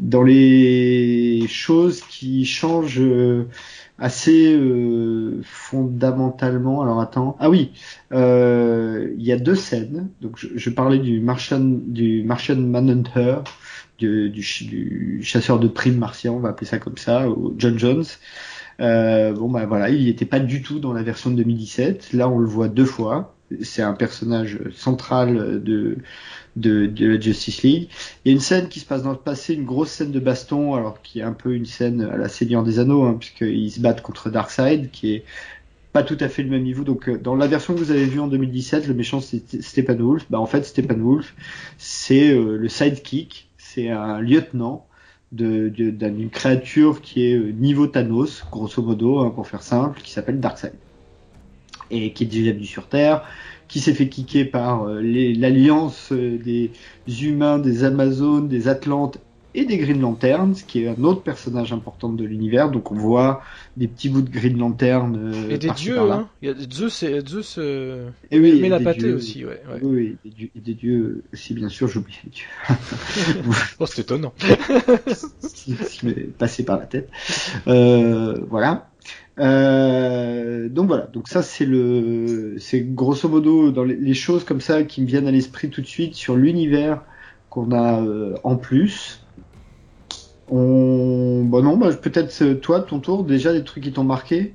dans 0.00 0.22
les 0.22 1.46
choses 1.48 2.02
qui 2.02 2.44
changent 2.44 3.00
euh, 3.00 3.46
assez 3.98 4.58
fondamentalement. 5.44 6.82
Alors 6.82 7.00
attends. 7.00 7.36
Ah 7.40 7.48
oui, 7.48 7.72
il 8.12 9.22
y 9.22 9.32
a 9.32 9.38
deux 9.38 9.54
scènes. 9.54 10.08
Donc 10.20 10.38
je, 10.38 10.70
parlais 10.70 10.98
du 10.98 11.20
Martian 11.20 11.60
du 11.60 12.22
Martian 12.24 12.56
Manhunter. 12.56 13.36
Du, 13.98 14.30
du, 14.30 14.40
du, 14.64 15.20
chasseur 15.22 15.58
de 15.58 15.68
primes 15.68 15.98
martien, 15.98 16.32
on 16.32 16.38
va 16.38 16.48
appeler 16.48 16.66
ça 16.66 16.78
comme 16.78 16.96
ça, 16.96 17.26
John 17.58 17.78
Jones, 17.78 18.06
euh, 18.80 19.32
bon 19.32 19.48
bah 19.48 19.66
voilà, 19.66 19.90
il 19.90 20.06
n'était 20.06 20.24
pas 20.24 20.40
du 20.40 20.62
tout 20.62 20.78
dans 20.78 20.92
la 20.92 21.02
version 21.02 21.30
de 21.30 21.36
2017. 21.36 22.12
Là, 22.12 22.28
on 22.28 22.38
le 22.38 22.46
voit 22.46 22.68
deux 22.68 22.84
fois. 22.84 23.34
C'est 23.62 23.82
un 23.82 23.94
personnage 23.94 24.60
central 24.72 25.62
de, 25.62 25.98
de, 26.56 26.86
de 26.86 27.06
la 27.08 27.20
Justice 27.20 27.62
League. 27.62 27.88
Il 28.24 28.28
y 28.28 28.32
a 28.32 28.34
une 28.34 28.40
scène 28.40 28.68
qui 28.68 28.78
se 28.80 28.86
passe 28.86 29.02
dans 29.02 29.10
le 29.10 29.16
passé, 29.16 29.54
une 29.54 29.64
grosse 29.64 29.90
scène 29.90 30.12
de 30.12 30.20
baston, 30.20 30.74
alors 30.74 31.02
qui 31.02 31.18
est 31.18 31.24
un 31.24 31.32
peu 31.32 31.54
une 31.54 31.66
scène 31.66 32.02
à 32.02 32.16
la 32.16 32.28
Seigneur 32.28 32.62
des 32.62 32.78
Anneaux, 32.78 33.04
hein, 33.04 33.16
puisqu'ils 33.18 33.72
se 33.72 33.80
battent 33.80 34.02
contre 34.02 34.30
Darkseid, 34.30 34.90
qui 34.92 35.14
est 35.14 35.24
pas 35.92 36.04
tout 36.04 36.16
à 36.20 36.28
fait 36.28 36.42
le 36.42 36.50
même 36.50 36.62
niveau. 36.62 36.84
Donc 36.84 37.08
euh, 37.08 37.18
dans 37.18 37.34
la 37.34 37.48
version 37.48 37.74
que 37.74 37.80
vous 37.80 37.90
avez 37.90 38.04
vue 38.04 38.20
en 38.20 38.28
2017, 38.28 38.86
le 38.86 38.94
méchant 38.94 39.20
c'est 39.20 39.62
Steppenwolf. 39.62 40.26
Bah 40.30 40.38
en 40.38 40.46
fait 40.46 40.64
Steppenwolf, 40.64 41.34
c'est 41.78 42.30
euh, 42.30 42.56
le 42.56 42.68
sidekick, 42.68 43.50
c'est 43.58 43.90
un 43.90 44.20
lieutenant 44.20 44.86
d'une 45.32 46.30
créature 46.30 47.00
qui 47.00 47.26
est 47.26 47.34
euh, 47.36 47.52
niveau 47.52 47.86
Thanos, 47.86 48.44
grosso 48.50 48.82
modo, 48.82 49.20
hein, 49.20 49.30
pour 49.30 49.46
faire 49.46 49.62
simple, 49.62 50.00
qui 50.02 50.12
s'appelle 50.12 50.40
Darkseid. 50.40 50.72
Et 51.90 52.12
qui 52.12 52.24
est 52.24 52.26
déjà 52.26 52.52
venu 52.52 52.64
sur 52.64 52.88
Terre, 52.88 53.24
qui 53.68 53.80
s'est 53.80 53.94
fait 53.94 54.08
kicker 54.08 54.44
par 54.44 54.84
euh, 54.84 55.00
l'alliance 55.00 56.12
euh, 56.12 56.38
des 56.38 56.72
humains, 57.22 57.58
des 57.58 57.84
Amazones, 57.84 58.48
des 58.48 58.68
Atlantes 58.68 59.18
et 59.54 59.64
des 59.64 59.78
Green 59.78 60.00
Lanterns, 60.00 60.54
qui 60.66 60.84
est 60.84 60.88
un 60.88 61.02
autre 61.04 61.22
personnage 61.22 61.72
important 61.72 62.08
de 62.08 62.24
l'univers. 62.24 62.70
Donc 62.70 62.92
on 62.92 62.94
voit 62.94 63.42
des 63.76 63.88
petits 63.88 64.08
bouts 64.08 64.22
de 64.22 64.30
Green 64.30 64.58
Lantern. 64.58 65.16
Euh, 65.16 65.50
et 65.50 65.58
des 65.58 65.70
dieux, 65.70 65.98
hein. 65.98 66.28
Il 66.42 66.48
y 66.48 66.52
a 66.52 66.54
Zeus, 66.70 67.02
et, 67.02 67.20
Zeus 67.26 67.56
euh... 67.58 68.08
et 68.30 68.38
oui, 68.38 68.58
mais 68.60 68.68
la 68.68 68.80
pâtée 68.80 69.12
aussi, 69.12 69.44
ouais. 69.44 69.62
ouais. 69.72 69.80
Oui, 69.82 70.16
des 70.24 70.30
dieux, 70.30 70.50
et 70.54 70.60
des 70.60 70.74
dieux 70.74 71.24
aussi, 71.32 71.54
bien 71.54 71.68
sûr, 71.68 71.88
j'oublie 71.88 72.18
les 72.24 72.30
dieux. 72.30 72.46
oh, 73.78 73.86
c'est 73.86 74.02
étonnant. 74.02 74.32
qui, 75.54 76.06
m'est 76.06 76.14
passé 76.14 76.64
par 76.64 76.78
la 76.78 76.86
tête. 76.86 77.10
Euh, 77.66 78.38
voilà. 78.48 78.90
Euh, 79.38 80.68
donc 80.68 80.88
voilà, 80.88 81.06
donc 81.06 81.28
ça 81.28 81.42
c'est 81.42 81.64
le, 81.64 82.56
c'est 82.58 82.80
grosso 82.80 83.26
modo 83.26 83.70
dans 83.70 83.84
les, 83.84 83.96
les, 83.96 84.12
choses 84.12 84.44
comme 84.44 84.60
ça 84.60 84.82
qui 84.82 85.00
me 85.00 85.06
viennent 85.06 85.26
à 85.26 85.30
l'esprit 85.30 85.70
tout 85.70 85.80
de 85.80 85.86
suite 85.86 86.14
sur 86.14 86.36
l'univers 86.36 87.02
qu'on 87.48 87.72
a 87.72 88.02
euh, 88.02 88.34
en 88.44 88.56
plus. 88.56 89.19
On... 90.50 91.44
Bon 91.44 91.62
non, 91.62 91.76
bah, 91.76 91.92
peut-être 91.94 92.42
euh, 92.42 92.54
toi, 92.54 92.80
ton 92.80 93.00
tour, 93.00 93.24
déjà 93.24 93.52
des 93.52 93.64
trucs 93.64 93.84
qui 93.84 93.92
t'ont 93.92 94.04
marqué. 94.04 94.54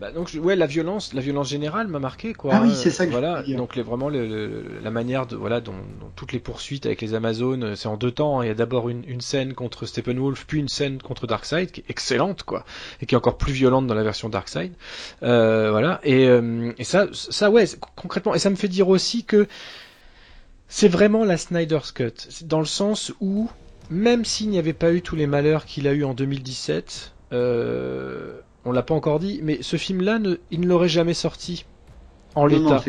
Bah 0.00 0.10
donc 0.10 0.30
ouais, 0.42 0.56
la 0.56 0.66
violence, 0.66 1.14
la 1.14 1.20
violence 1.20 1.48
générale 1.48 1.86
m'a 1.86 2.00
marqué 2.00 2.34
quoi. 2.34 2.52
Ah 2.54 2.62
oui, 2.62 2.72
c'est 2.74 2.90
ça. 2.90 3.06
Que 3.06 3.12
voilà, 3.12 3.42
donc 3.42 3.76
les, 3.76 3.82
vraiment 3.82 4.08
la 4.08 4.90
manière 4.90 5.26
de 5.26 5.36
voilà 5.36 5.60
dont, 5.60 5.76
toutes 6.16 6.32
les 6.32 6.40
poursuites 6.40 6.84
avec 6.86 7.00
les 7.00 7.14
Amazones, 7.14 7.62
euh, 7.62 7.76
c'est 7.76 7.86
en 7.86 7.96
deux 7.96 8.10
temps. 8.10 8.40
Hein. 8.40 8.44
Il 8.44 8.48
y 8.48 8.50
a 8.50 8.54
d'abord 8.54 8.88
une, 8.88 9.04
une, 9.06 9.20
scène 9.20 9.54
contre 9.54 9.86
Steppenwolf, 9.86 10.46
puis 10.46 10.58
une 10.58 10.68
scène 10.68 11.00
contre 11.00 11.28
Darkseid 11.28 11.70
qui 11.70 11.80
est 11.80 11.90
excellente 11.90 12.42
quoi, 12.42 12.64
et 13.00 13.06
qui 13.06 13.14
est 13.14 13.18
encore 13.18 13.38
plus 13.38 13.52
violente 13.52 13.86
dans 13.86 13.94
la 13.94 14.02
version 14.02 14.28
Darkseid. 14.28 14.72
Euh, 15.22 15.70
voilà 15.70 16.00
et, 16.02 16.24
et 16.24 16.84
ça, 16.84 17.06
ça 17.12 17.50
ouais, 17.50 17.64
concrètement, 17.94 18.34
et 18.34 18.40
ça 18.40 18.50
me 18.50 18.56
fait 18.56 18.68
dire 18.68 18.88
aussi 18.88 19.24
que 19.24 19.46
c'est 20.66 20.88
vraiment 20.88 21.24
la 21.24 21.36
Snyder's 21.36 21.92
Cut, 21.92 22.14
dans 22.42 22.58
le 22.58 22.66
sens 22.66 23.12
où 23.20 23.48
même 23.90 24.24
s'il 24.24 24.50
n'y 24.50 24.58
avait 24.58 24.72
pas 24.72 24.92
eu 24.92 25.02
tous 25.02 25.16
les 25.16 25.26
malheurs 25.26 25.66
qu'il 25.66 25.86
a 25.88 25.92
eu 25.92 26.04
en 26.04 26.14
2017, 26.14 27.14
euh, 27.32 28.40
on 28.64 28.72
l'a 28.72 28.82
pas 28.82 28.94
encore 28.94 29.18
dit, 29.18 29.40
mais 29.42 29.58
ce 29.60 29.76
film-là, 29.76 30.18
il 30.50 30.60
ne 30.60 30.66
l'aurait 30.66 30.88
jamais 30.88 31.14
sorti 31.14 31.66
en 32.34 32.46
l'état. 32.46 32.82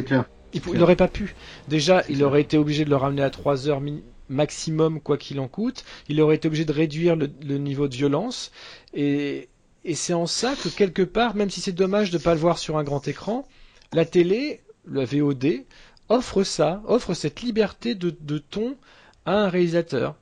Il, 0.53 0.61
n'aurait 0.77 0.95
pas 0.95 1.09
pu. 1.09 1.35
Déjà, 1.67 2.03
il 2.07 2.23
aurait 2.23 2.41
été 2.41 2.57
obligé 2.57 2.85
de 2.85 2.89
le 2.89 2.95
ramener 2.95 3.23
à 3.23 3.29
3 3.29 3.67
heures 3.67 3.81
maximum, 4.29 5.01
quoi 5.01 5.17
qu'il 5.17 5.39
en 5.41 5.49
coûte. 5.49 5.83
Il 6.07 6.21
aurait 6.21 6.37
été 6.37 6.47
obligé 6.47 6.63
de 6.63 6.71
réduire 6.71 7.17
le, 7.17 7.57
niveau 7.57 7.89
de 7.89 7.95
violence. 7.95 8.51
Et, 8.93 9.49
c'est 9.93 10.13
en 10.13 10.25
ça 10.25 10.55
que 10.55 10.69
quelque 10.69 11.01
part, 11.01 11.35
même 11.35 11.49
si 11.49 11.61
c'est 11.61 11.73
dommage 11.73 12.09
de 12.09 12.17
ne 12.17 12.23
pas 12.23 12.33
le 12.33 12.39
voir 12.39 12.57
sur 12.57 12.77
un 12.77 12.83
grand 12.83 13.05
écran, 13.07 13.45
la 13.93 14.05
télé, 14.05 14.61
la 14.89 15.03
VOD, 15.05 15.65
offre 16.09 16.43
ça, 16.43 16.81
offre 16.87 17.13
cette 17.13 17.41
liberté 17.41 17.93
de, 17.93 18.15
de 18.17 18.37
ton 18.37 18.77
à 19.25 19.33
un 19.33 19.49
réalisateur. 19.49 20.15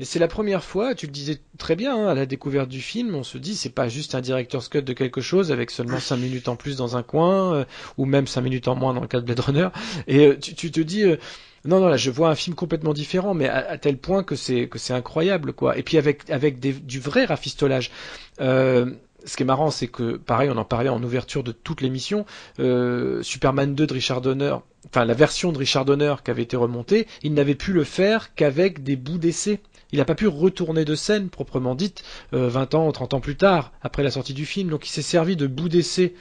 Et 0.00 0.04
c'est 0.04 0.20
la 0.20 0.28
première 0.28 0.62
fois, 0.62 0.94
tu 0.94 1.06
le 1.06 1.12
disais 1.12 1.40
très 1.58 1.74
bien, 1.74 1.96
hein, 1.96 2.06
à 2.06 2.14
la 2.14 2.24
découverte 2.24 2.68
du 2.68 2.80
film, 2.80 3.16
on 3.16 3.24
se 3.24 3.36
dit 3.36 3.56
c'est 3.56 3.68
pas 3.68 3.88
juste 3.88 4.14
un 4.14 4.20
director's 4.20 4.68
cut 4.68 4.82
de 4.82 4.92
quelque 4.92 5.20
chose 5.20 5.50
avec 5.50 5.72
seulement 5.72 5.98
5 5.98 6.16
minutes 6.18 6.48
en 6.48 6.54
plus 6.54 6.76
dans 6.76 6.96
un 6.96 7.02
coin, 7.02 7.54
euh, 7.54 7.64
ou 7.96 8.04
même 8.04 8.28
5 8.28 8.40
minutes 8.42 8.68
en 8.68 8.76
moins 8.76 8.94
dans 8.94 9.00
le 9.00 9.08
cas 9.08 9.18
de 9.18 9.24
Blade 9.24 9.40
Runner, 9.40 9.68
et 10.06 10.26
euh, 10.26 10.38
tu, 10.38 10.70
te 10.70 10.80
dis 10.80 11.02
euh, 11.02 11.16
non 11.64 11.80
non 11.80 11.88
là 11.88 11.96
je 11.96 12.12
vois 12.12 12.28
un 12.28 12.36
film 12.36 12.54
complètement 12.54 12.92
différent, 12.92 13.34
mais 13.34 13.48
à, 13.48 13.76
tel 13.76 13.98
point 13.98 14.22
que 14.22 14.36
c'est 14.36 14.68
que 14.68 14.78
c'est 14.78 14.92
incroyable 14.92 15.52
quoi. 15.52 15.76
Et 15.76 15.82
puis 15.82 15.98
avec 15.98 16.30
avec 16.30 16.60
du 16.60 17.00
vrai 17.00 17.24
rafistolage. 17.24 17.90
ce 18.38 19.36
qui 19.36 19.42
est 19.42 19.46
marrant, 19.46 19.72
c'est 19.72 19.88
que, 19.88 20.16
pareil, 20.16 20.48
on 20.48 20.56
en 20.56 20.64
parlait 20.64 20.88
en 20.88 21.02
ouverture 21.02 21.42
de 21.42 21.50
toute 21.50 21.80
l'émission, 21.80 22.24
Superman 22.56 23.74
2 23.74 23.86
de 23.86 23.92
Richard 23.92 24.20
Donner, 24.20 24.54
enfin 24.86 25.04
la 25.04 25.14
version 25.14 25.50
de 25.50 25.58
Richard 25.58 25.84
Donner 25.84 26.14
qui 26.24 26.30
avait 26.30 26.44
été 26.44 26.56
remontée, 26.56 27.08
il 27.24 27.34
n'avait 27.34 27.56
pu 27.56 27.72
le 27.72 27.82
faire 27.82 28.32
qu'avec 28.36 28.84
des 28.84 28.94
bouts 28.94 29.18
d'essai. 29.18 29.60
Il 29.92 29.98
n'a 29.98 30.04
pas 30.04 30.14
pu 30.14 30.26
retourner 30.26 30.84
de 30.84 30.94
scène 30.94 31.30
proprement 31.30 31.74
dite 31.74 32.02
20 32.32 32.74
ans, 32.74 32.92
30 32.92 33.14
ans 33.14 33.20
plus 33.20 33.36
tard, 33.36 33.72
après 33.80 34.02
la 34.02 34.10
sortie 34.10 34.34
du 34.34 34.44
film. 34.44 34.68
Donc 34.68 34.86
il 34.86 34.90
s'est 34.90 35.02
servi 35.02 35.36
de 35.36 35.46
bouts 35.46 35.68
d'essai 35.68 36.14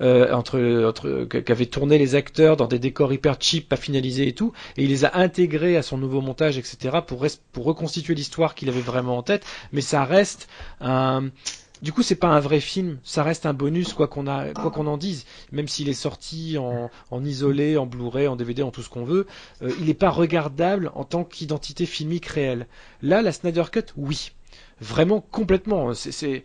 euh, 0.00 0.32
entre, 0.32 0.84
entre 0.88 1.24
qu'avaient 1.24 1.66
tourné 1.66 1.98
les 1.98 2.14
acteurs 2.16 2.56
dans 2.56 2.66
des 2.66 2.80
décors 2.80 3.12
hyper 3.12 3.36
cheap, 3.38 3.68
pas 3.68 3.76
finalisés 3.76 4.26
et 4.26 4.32
tout, 4.32 4.52
et 4.76 4.82
il 4.82 4.88
les 4.88 5.04
a 5.04 5.16
intégrés 5.16 5.76
à 5.76 5.82
son 5.82 5.98
nouveau 5.98 6.20
montage, 6.20 6.58
etc. 6.58 6.98
pour, 7.06 7.24
pour 7.52 7.64
reconstituer 7.64 8.14
l'histoire 8.14 8.54
qu'il 8.56 8.68
avait 8.68 8.80
vraiment 8.80 9.18
en 9.18 9.22
tête. 9.22 9.44
Mais 9.72 9.80
ça 9.80 10.04
reste 10.04 10.48
un 10.80 11.30
du 11.82 11.92
coup, 11.92 12.02
c'est 12.02 12.14
pas 12.14 12.28
un 12.28 12.38
vrai 12.38 12.60
film, 12.60 12.98
ça 13.02 13.24
reste 13.24 13.44
un 13.44 13.52
bonus 13.52 13.92
quoi 13.92 14.06
qu'on 14.06 14.28
a, 14.28 14.52
quoi 14.52 14.70
qu'on 14.70 14.86
en 14.86 14.96
dise. 14.96 15.26
Même 15.50 15.66
s'il 15.66 15.88
est 15.88 15.94
sorti 15.94 16.56
en, 16.56 16.90
en 17.10 17.24
isolé, 17.24 17.76
en 17.76 17.86
Blu-ray, 17.86 18.28
en 18.28 18.36
DVD, 18.36 18.62
en 18.62 18.70
tout 18.70 18.82
ce 18.82 18.88
qu'on 18.88 19.04
veut, 19.04 19.26
euh, 19.62 19.72
il 19.80 19.86
n'est 19.86 19.94
pas 19.94 20.10
regardable 20.10 20.92
en 20.94 21.04
tant 21.04 21.24
qu'identité 21.24 21.84
filmique 21.84 22.26
réelle. 22.26 22.68
Là, 23.02 23.20
la 23.20 23.32
Snyder 23.32 23.64
Cut, 23.72 23.86
oui, 23.96 24.30
vraiment 24.80 25.20
complètement. 25.20 25.92
C'est, 25.94 26.44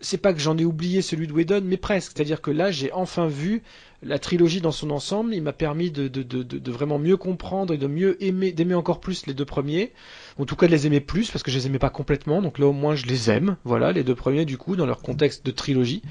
c'est 0.00 0.18
pas 0.18 0.32
que 0.32 0.40
j'en 0.40 0.58
ai 0.58 0.64
oublié 0.64 1.00
celui 1.00 1.28
de 1.28 1.32
Whedon, 1.32 1.62
mais 1.64 1.76
presque. 1.76 2.12
C'est-à-dire 2.14 2.40
que 2.40 2.50
là, 2.50 2.72
j'ai 2.72 2.92
enfin 2.92 3.28
vu 3.28 3.62
la 4.04 4.18
trilogie 4.18 4.60
dans 4.60 4.72
son 4.72 4.90
ensemble. 4.90 5.34
Il 5.34 5.42
m'a 5.42 5.52
permis 5.52 5.90
de, 5.90 6.70
vraiment 6.70 6.98
mieux 6.98 7.16
comprendre 7.16 7.74
et 7.74 7.78
de 7.78 7.86
mieux 7.86 8.22
aimer, 8.22 8.52
d'aimer 8.52 8.74
encore 8.74 9.00
plus 9.00 9.26
les 9.26 9.34
deux 9.34 9.44
premiers. 9.44 9.92
En 10.38 10.44
tout 10.44 10.56
cas, 10.56 10.66
de 10.66 10.72
les 10.72 10.86
aimer 10.86 11.00
plus 11.00 11.30
parce 11.30 11.42
que 11.42 11.50
je 11.50 11.58
les 11.58 11.66
aimais 11.66 11.78
pas 11.78 11.90
complètement. 11.90 12.42
Donc 12.42 12.58
là, 12.58 12.66
au 12.66 12.72
moins, 12.72 12.94
je 12.94 13.06
les 13.06 13.30
aime. 13.30 13.56
Voilà, 13.64 13.92
les 13.92 14.04
deux 14.04 14.14
premiers 14.14 14.44
du 14.44 14.58
coup 14.58 14.76
dans 14.76 14.86
leur 14.86 15.00
contexte 15.00 15.44
de 15.46 15.50
trilogie. 15.50 16.02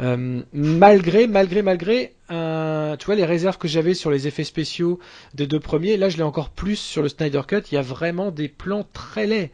Euh, 0.00 0.42
malgré, 0.52 1.26
malgré, 1.26 1.62
malgré, 1.62 2.14
euh, 2.30 2.96
tu 2.96 3.06
vois, 3.06 3.14
les 3.14 3.24
réserves 3.24 3.58
que 3.58 3.68
j'avais 3.68 3.94
sur 3.94 4.10
les 4.10 4.26
effets 4.26 4.44
spéciaux 4.44 4.98
des 5.34 5.46
deux 5.46 5.60
premiers, 5.60 5.96
là, 5.96 6.08
je 6.08 6.16
l'ai 6.16 6.22
encore 6.22 6.50
plus 6.50 6.76
sur 6.76 7.02
le 7.02 7.08
Snyder 7.08 7.42
Cut. 7.46 7.62
Il 7.70 7.74
y 7.74 7.78
a 7.78 7.82
vraiment 7.82 8.30
des 8.30 8.48
plans 8.48 8.86
très 8.92 9.26
laids. 9.26 9.50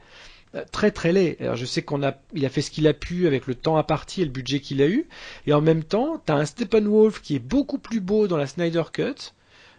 Euh, 0.56 0.64
très 0.72 0.90
très 0.90 1.12
laid. 1.12 1.36
Alors 1.40 1.56
je 1.56 1.64
sais 1.64 1.82
qu'on 1.82 2.02
a, 2.02 2.14
il 2.34 2.44
a 2.44 2.48
fait 2.48 2.62
ce 2.62 2.72
qu'il 2.72 2.88
a 2.88 2.94
pu 2.94 3.26
avec 3.28 3.46
le 3.46 3.54
temps 3.54 3.76
à 3.76 3.84
partie 3.84 4.22
et 4.22 4.24
le 4.24 4.32
budget 4.32 4.58
qu'il 4.58 4.82
a 4.82 4.88
eu, 4.88 5.06
et 5.46 5.52
en 5.52 5.60
même 5.60 5.84
temps, 5.84 6.20
t'as 6.24 6.34
un 6.34 6.44
Steppenwolf 6.44 7.20
qui 7.22 7.36
est 7.36 7.40
beaucoup 7.40 7.78
plus 7.78 8.00
beau 8.00 8.26
dans 8.26 8.36
la 8.36 8.46
Snyder 8.46 8.82
Cut, 8.92 9.32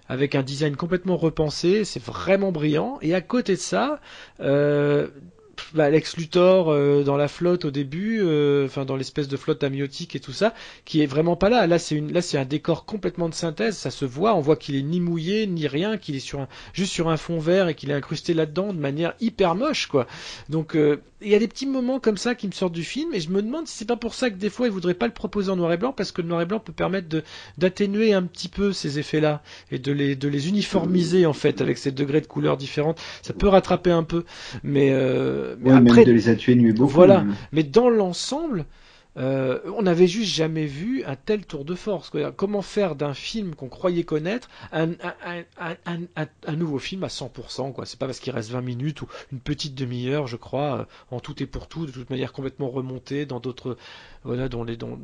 avec 0.07 0.33
un 0.35 0.43
design 0.43 0.75
complètement 0.77 1.17
repensé, 1.17 1.83
c'est 1.83 2.03
vraiment 2.03 2.51
brillant. 2.51 2.99
Et 3.01 3.13
à 3.13 3.21
côté 3.21 3.53
de 3.53 3.59
ça, 3.59 3.99
euh, 4.39 5.07
bah, 5.73 5.89
Lex 5.89 6.17
Luthor 6.17 6.71
euh, 6.71 7.03
dans 7.03 7.17
la 7.17 7.27
flotte 7.27 7.65
au 7.65 7.71
début, 7.71 8.19
euh, 8.21 8.65
enfin 8.65 8.85
dans 8.85 8.95
l'espèce 8.95 9.27
de 9.27 9.37
flotte 9.37 9.63
amniotique 9.63 10.15
et 10.15 10.19
tout 10.19 10.31
ça, 10.31 10.53
qui 10.85 11.01
est 11.01 11.05
vraiment 11.05 11.35
pas 11.35 11.49
là. 11.49 11.67
Là 11.67 11.79
c'est 11.79 11.95
une, 11.95 12.11
là 12.11 12.21
c'est 12.21 12.37
un 12.37 12.45
décor 12.45 12.85
complètement 12.85 13.29
de 13.29 13.33
synthèse, 13.33 13.77
ça 13.77 13.91
se 13.91 14.05
voit, 14.05 14.35
on 14.35 14.41
voit 14.41 14.55
qu'il 14.55 14.75
est 14.75 14.81
ni 14.81 14.99
mouillé 14.99 15.47
ni 15.47 15.67
rien, 15.67 15.97
qu'il 15.97 16.15
est 16.15 16.19
sur 16.19 16.39
un, 16.41 16.47
juste 16.73 16.93
sur 16.93 17.09
un 17.09 17.17
fond 17.17 17.39
vert 17.39 17.67
et 17.67 17.75
qu'il 17.75 17.91
est 17.91 17.95
incrusté 17.95 18.33
là-dedans 18.33 18.73
de 18.73 18.79
manière 18.79 19.13
hyper 19.19 19.55
moche 19.55 19.87
quoi. 19.87 20.07
Donc 20.49 20.75
euh, 20.75 21.01
il 21.21 21.29
y 21.29 21.35
a 21.35 21.39
des 21.39 21.47
petits 21.47 21.67
moments 21.67 21.99
comme 21.99 22.17
ça 22.17 22.35
qui 22.35 22.47
me 22.47 22.51
sortent 22.51 22.73
du 22.73 22.83
film 22.83 23.13
et 23.13 23.19
je 23.19 23.29
me 23.29 23.41
demande 23.41 23.67
si 23.67 23.77
c'est 23.77 23.85
pas 23.87 23.95
pour 23.95 24.13
ça 24.13 24.29
que 24.29 24.35
des 24.35 24.49
fois 24.49 24.67
ils 24.67 24.71
voudraient 24.71 24.93
pas 24.93 25.07
le 25.07 25.13
proposer 25.13 25.51
en 25.51 25.55
noir 25.55 25.71
et 25.71 25.77
blanc 25.77 25.93
parce 25.95 26.11
que 26.11 26.21
le 26.21 26.27
noir 26.27 26.41
et 26.41 26.45
blanc 26.45 26.59
peut 26.59 26.73
permettre 26.73 27.09
de 27.09 27.23
d'atténuer 27.57 28.13
un 28.13 28.23
petit 28.23 28.47
peu 28.47 28.73
ces 28.73 28.99
effets-là 28.99 29.41
et 29.71 29.79
de 29.79 29.91
les 29.91 30.15
de 30.15 30.27
les 30.27 30.49
uniformiser 30.49 31.25
en 31.25 31.33
fait 31.33 31.61
avec 31.61 31.77
ces 31.77 31.91
degrés 31.91 32.21
de 32.21 32.27
couleurs 32.27 32.57
différentes. 32.57 32.99
Ça 33.21 33.33
peut 33.33 33.47
rattraper 33.47 33.91
un 33.91 34.03
peu, 34.03 34.25
mais, 34.63 34.89
euh, 34.91 35.55
mais 35.59 35.71
après 35.71 36.05
de 36.05 36.11
les 36.11 36.29
atténuer 36.29 36.73
beaucoup. 36.73 36.91
Voilà, 36.91 37.25
mais 37.51 37.63
dans 37.63 37.89
l'ensemble, 37.89 38.65
euh, 39.17 39.59
on 39.77 39.81
n'avait 39.81 40.07
juste 40.07 40.33
jamais 40.33 40.65
vu 40.65 41.03
un 41.03 41.15
tel 41.15 41.45
tour 41.45 41.65
de 41.65 41.75
force. 41.75 42.11
Comment 42.37 42.61
faire 42.61 42.95
d'un 42.95 43.13
film 43.13 43.55
qu'on 43.55 43.67
croyait 43.67 44.03
connaître 44.03 44.49
un, 44.71 44.87
nouveau 46.55 46.79
film 46.79 47.03
à 47.03 47.07
100% 47.07 47.73
quoi. 47.73 47.85
C'est 47.85 47.99
pas 47.99 48.05
parce 48.05 48.19
qu'il 48.19 48.33
reste 48.33 48.51
20 48.51 48.61
minutes 48.61 49.01
ou 49.01 49.07
une 49.31 49.39
petite 49.39 49.75
demi-heure, 49.75 50.27
je 50.27 50.37
crois, 50.37 50.79
euh, 50.79 50.85
en 51.15 51.19
tout 51.19 51.41
et 51.43 51.45
pour 51.45 51.67
tout, 51.67 51.85
de 51.85 51.91
toute 51.91 52.09
manière 52.09 52.31
complètement 52.31 52.69
remonté 52.69 53.25
dans 53.25 53.39
d'autres, 53.39 53.77
voilà, 54.23 54.49
dont, 54.49 54.63
les, 54.63 54.77
dont, 54.77 54.97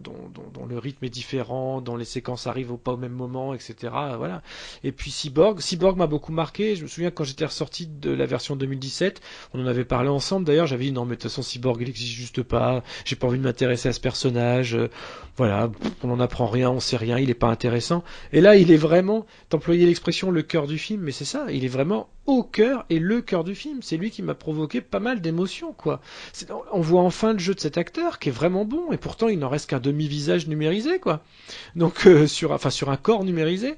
le 0.69 0.77
rythme 0.77 1.05
est 1.05 1.09
différent, 1.09 1.81
dont 1.81 1.95
les 1.95 2.05
séquences 2.05 2.45
arrivent 2.45 2.77
pas 2.77 2.93
au 2.93 2.97
même 2.97 3.13
moment, 3.13 3.53
etc. 3.53 3.75
Voilà. 4.17 4.43
Et 4.83 4.91
puis 4.91 5.11
Cyborg, 5.11 5.59
Cyborg 5.59 5.97
m'a 5.97 6.07
beaucoup 6.07 6.31
marqué. 6.31 6.75
Je 6.75 6.83
me 6.83 6.87
souviens 6.87 7.09
quand 7.09 7.23
j'étais 7.23 7.45
ressorti 7.45 7.87
de 7.87 8.11
la 8.11 8.25
version 8.25 8.55
2017, 8.55 9.21
on 9.53 9.61
en 9.63 9.65
avait 9.65 9.85
parlé 9.85 10.09
ensemble. 10.09 10.45
D'ailleurs, 10.45 10.67
j'avais 10.67 10.85
dit 10.85 10.91
non 10.91 11.05
mais 11.05 11.15
de 11.15 11.21
toute 11.21 11.31
façon 11.31 11.41
Cyborg 11.41 11.81
il 11.81 11.89
existe 11.89 12.13
juste 12.13 12.43
pas. 12.43 12.83
J'ai 13.05 13.15
pas 13.15 13.27
envie 13.27 13.39
de 13.39 13.43
m'intéresser 13.43 13.89
à 13.89 13.93
ce 13.93 13.99
personnage. 13.99 14.77
Voilà, 15.37 15.71
on 16.03 16.07
n'en 16.07 16.19
apprend 16.19 16.47
rien, 16.47 16.71
on 16.71 16.79
sait 16.79 16.97
rien, 16.97 17.19
il 17.19 17.29
est 17.29 17.35
pas 17.35 17.49
intéressant. 17.49 18.03
Et 18.33 18.41
là, 18.41 18.55
il 18.55 18.71
est 18.71 18.77
vraiment, 18.77 19.25
t'employais 19.49 19.85
l'expression 19.85 20.31
le 20.31 20.41
cœur 20.41 20.67
du 20.67 20.77
film, 20.77 21.01
mais 21.01 21.11
c'est 21.11 21.25
ça, 21.25 21.45
il 21.51 21.63
est 21.63 21.69
vraiment 21.69 22.09
au 22.27 22.43
cœur 22.43 22.85
et 22.89 22.99
le 22.99 23.21
cœur 23.21 23.43
du 23.43 23.55
film. 23.55 23.81
C'est 23.81 23.97
lui 23.97 24.11
qui 24.11 24.21
m'a 24.21 24.35
provoqué 24.35 24.81
pas 24.81 24.99
mal 24.99 25.21
d'émotions, 25.21 25.73
quoi. 25.73 26.01
On 26.71 26.81
voit 26.81 27.01
enfin 27.01 27.33
le 27.33 27.39
jeu 27.39 27.55
de 27.55 27.59
cet 27.59 27.77
acteur 27.77 28.19
qui 28.19 28.29
est 28.29 28.31
vraiment 28.31 28.65
bon 28.65 28.91
et 28.91 28.97
pourtant 28.97 29.29
il 29.29 29.39
n'en 29.39 29.49
reste 29.49 29.69
qu'un 29.69 29.79
demi-visage 29.79 30.47
numérisé, 30.47 30.99
quoi. 30.99 31.23
Donc 31.75 32.05
euh, 32.05 32.27
sur, 32.27 32.51
enfin 32.51 32.69
sur 32.69 32.89
un 32.89 32.97
corps 32.97 33.23
numérisé, 33.23 33.75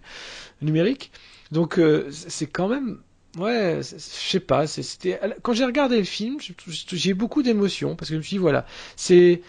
numérique. 0.62 1.12
Donc 1.52 1.80
euh, 1.80 2.10
c'est 2.12 2.48
quand 2.48 2.68
même 2.68 3.00
Ouais, 3.38 3.82
je 3.84 3.98
sais 3.98 4.40
pas. 4.40 4.66
C'était 4.66 5.20
quand 5.44 5.54
j'ai 5.54 5.66
regardé 5.66 5.98
le 5.98 6.04
film, 6.04 6.40
j'ai 6.68 7.14
beaucoup 7.14 7.44
d'émotions 7.44 7.96
parce 7.96 8.10
que 8.10 8.16
je 8.16 8.18
me 8.18 8.24
suis 8.24 8.36
dit 8.38 8.42
voilà, 8.42 8.66
c'est 8.96 9.42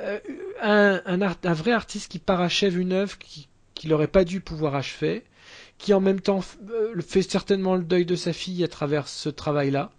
euh, 0.00 0.18
un, 0.62 1.54
vrai 1.54 1.72
artiste 1.72 2.10
qui 2.10 2.18
parachève 2.18 2.78
une 2.78 2.92
œuvre 2.92 3.18
qui 3.18 3.48
qu'il 3.74 3.90
n'aurait 3.90 4.08
pas 4.08 4.24
dû 4.24 4.40
pouvoir 4.40 4.74
achever, 4.74 5.24
qui 5.80 5.94
en 5.94 6.00
même 6.00 6.20
temps 6.20 6.40
fait 7.00 7.22
certainement 7.22 7.74
le 7.74 7.82
deuil 7.82 8.04
de 8.04 8.14
sa 8.14 8.32
fille 8.32 8.62
à 8.62 8.68
travers 8.68 9.08
ce 9.08 9.30
travail-là. 9.30 9.90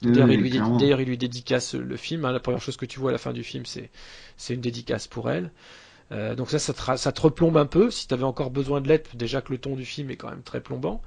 D'ailleurs, 0.00 0.30
il, 0.30 0.46
il, 0.46 1.06
lui 1.08 1.18
dédicace 1.18 1.74
le 1.74 1.96
film. 1.96 2.24
Hein. 2.24 2.30
La 2.30 2.38
première 2.38 2.62
chose 2.62 2.76
que 2.76 2.86
tu 2.86 3.00
vois 3.00 3.10
à 3.10 3.12
la 3.12 3.18
fin 3.18 3.32
du 3.32 3.42
film, 3.42 3.64
c'est 3.66 4.54
une 4.54 4.60
dédicace 4.60 5.08
pour 5.08 5.28
elle. 5.28 5.50
Euh, 6.12 6.36
donc 6.36 6.50
ça, 6.50 6.60
ça 6.60 6.72
te, 6.72 6.96
ça 6.96 7.12
te, 7.12 7.20
replombe 7.20 7.56
un 7.56 7.66
peu. 7.66 7.90
Si 7.90 8.06
tu 8.06 8.14
avais 8.14 8.22
encore 8.22 8.50
besoin 8.50 8.80
de 8.80 8.86
l'être, 8.86 9.16
déjà 9.16 9.42
que 9.42 9.52
le 9.52 9.58
ton 9.58 9.74
du 9.74 9.84
film 9.84 10.10
est 10.10 10.16
quand 10.16 10.30
même 10.30 10.42
très 10.42 10.60
plombant. 10.60 11.02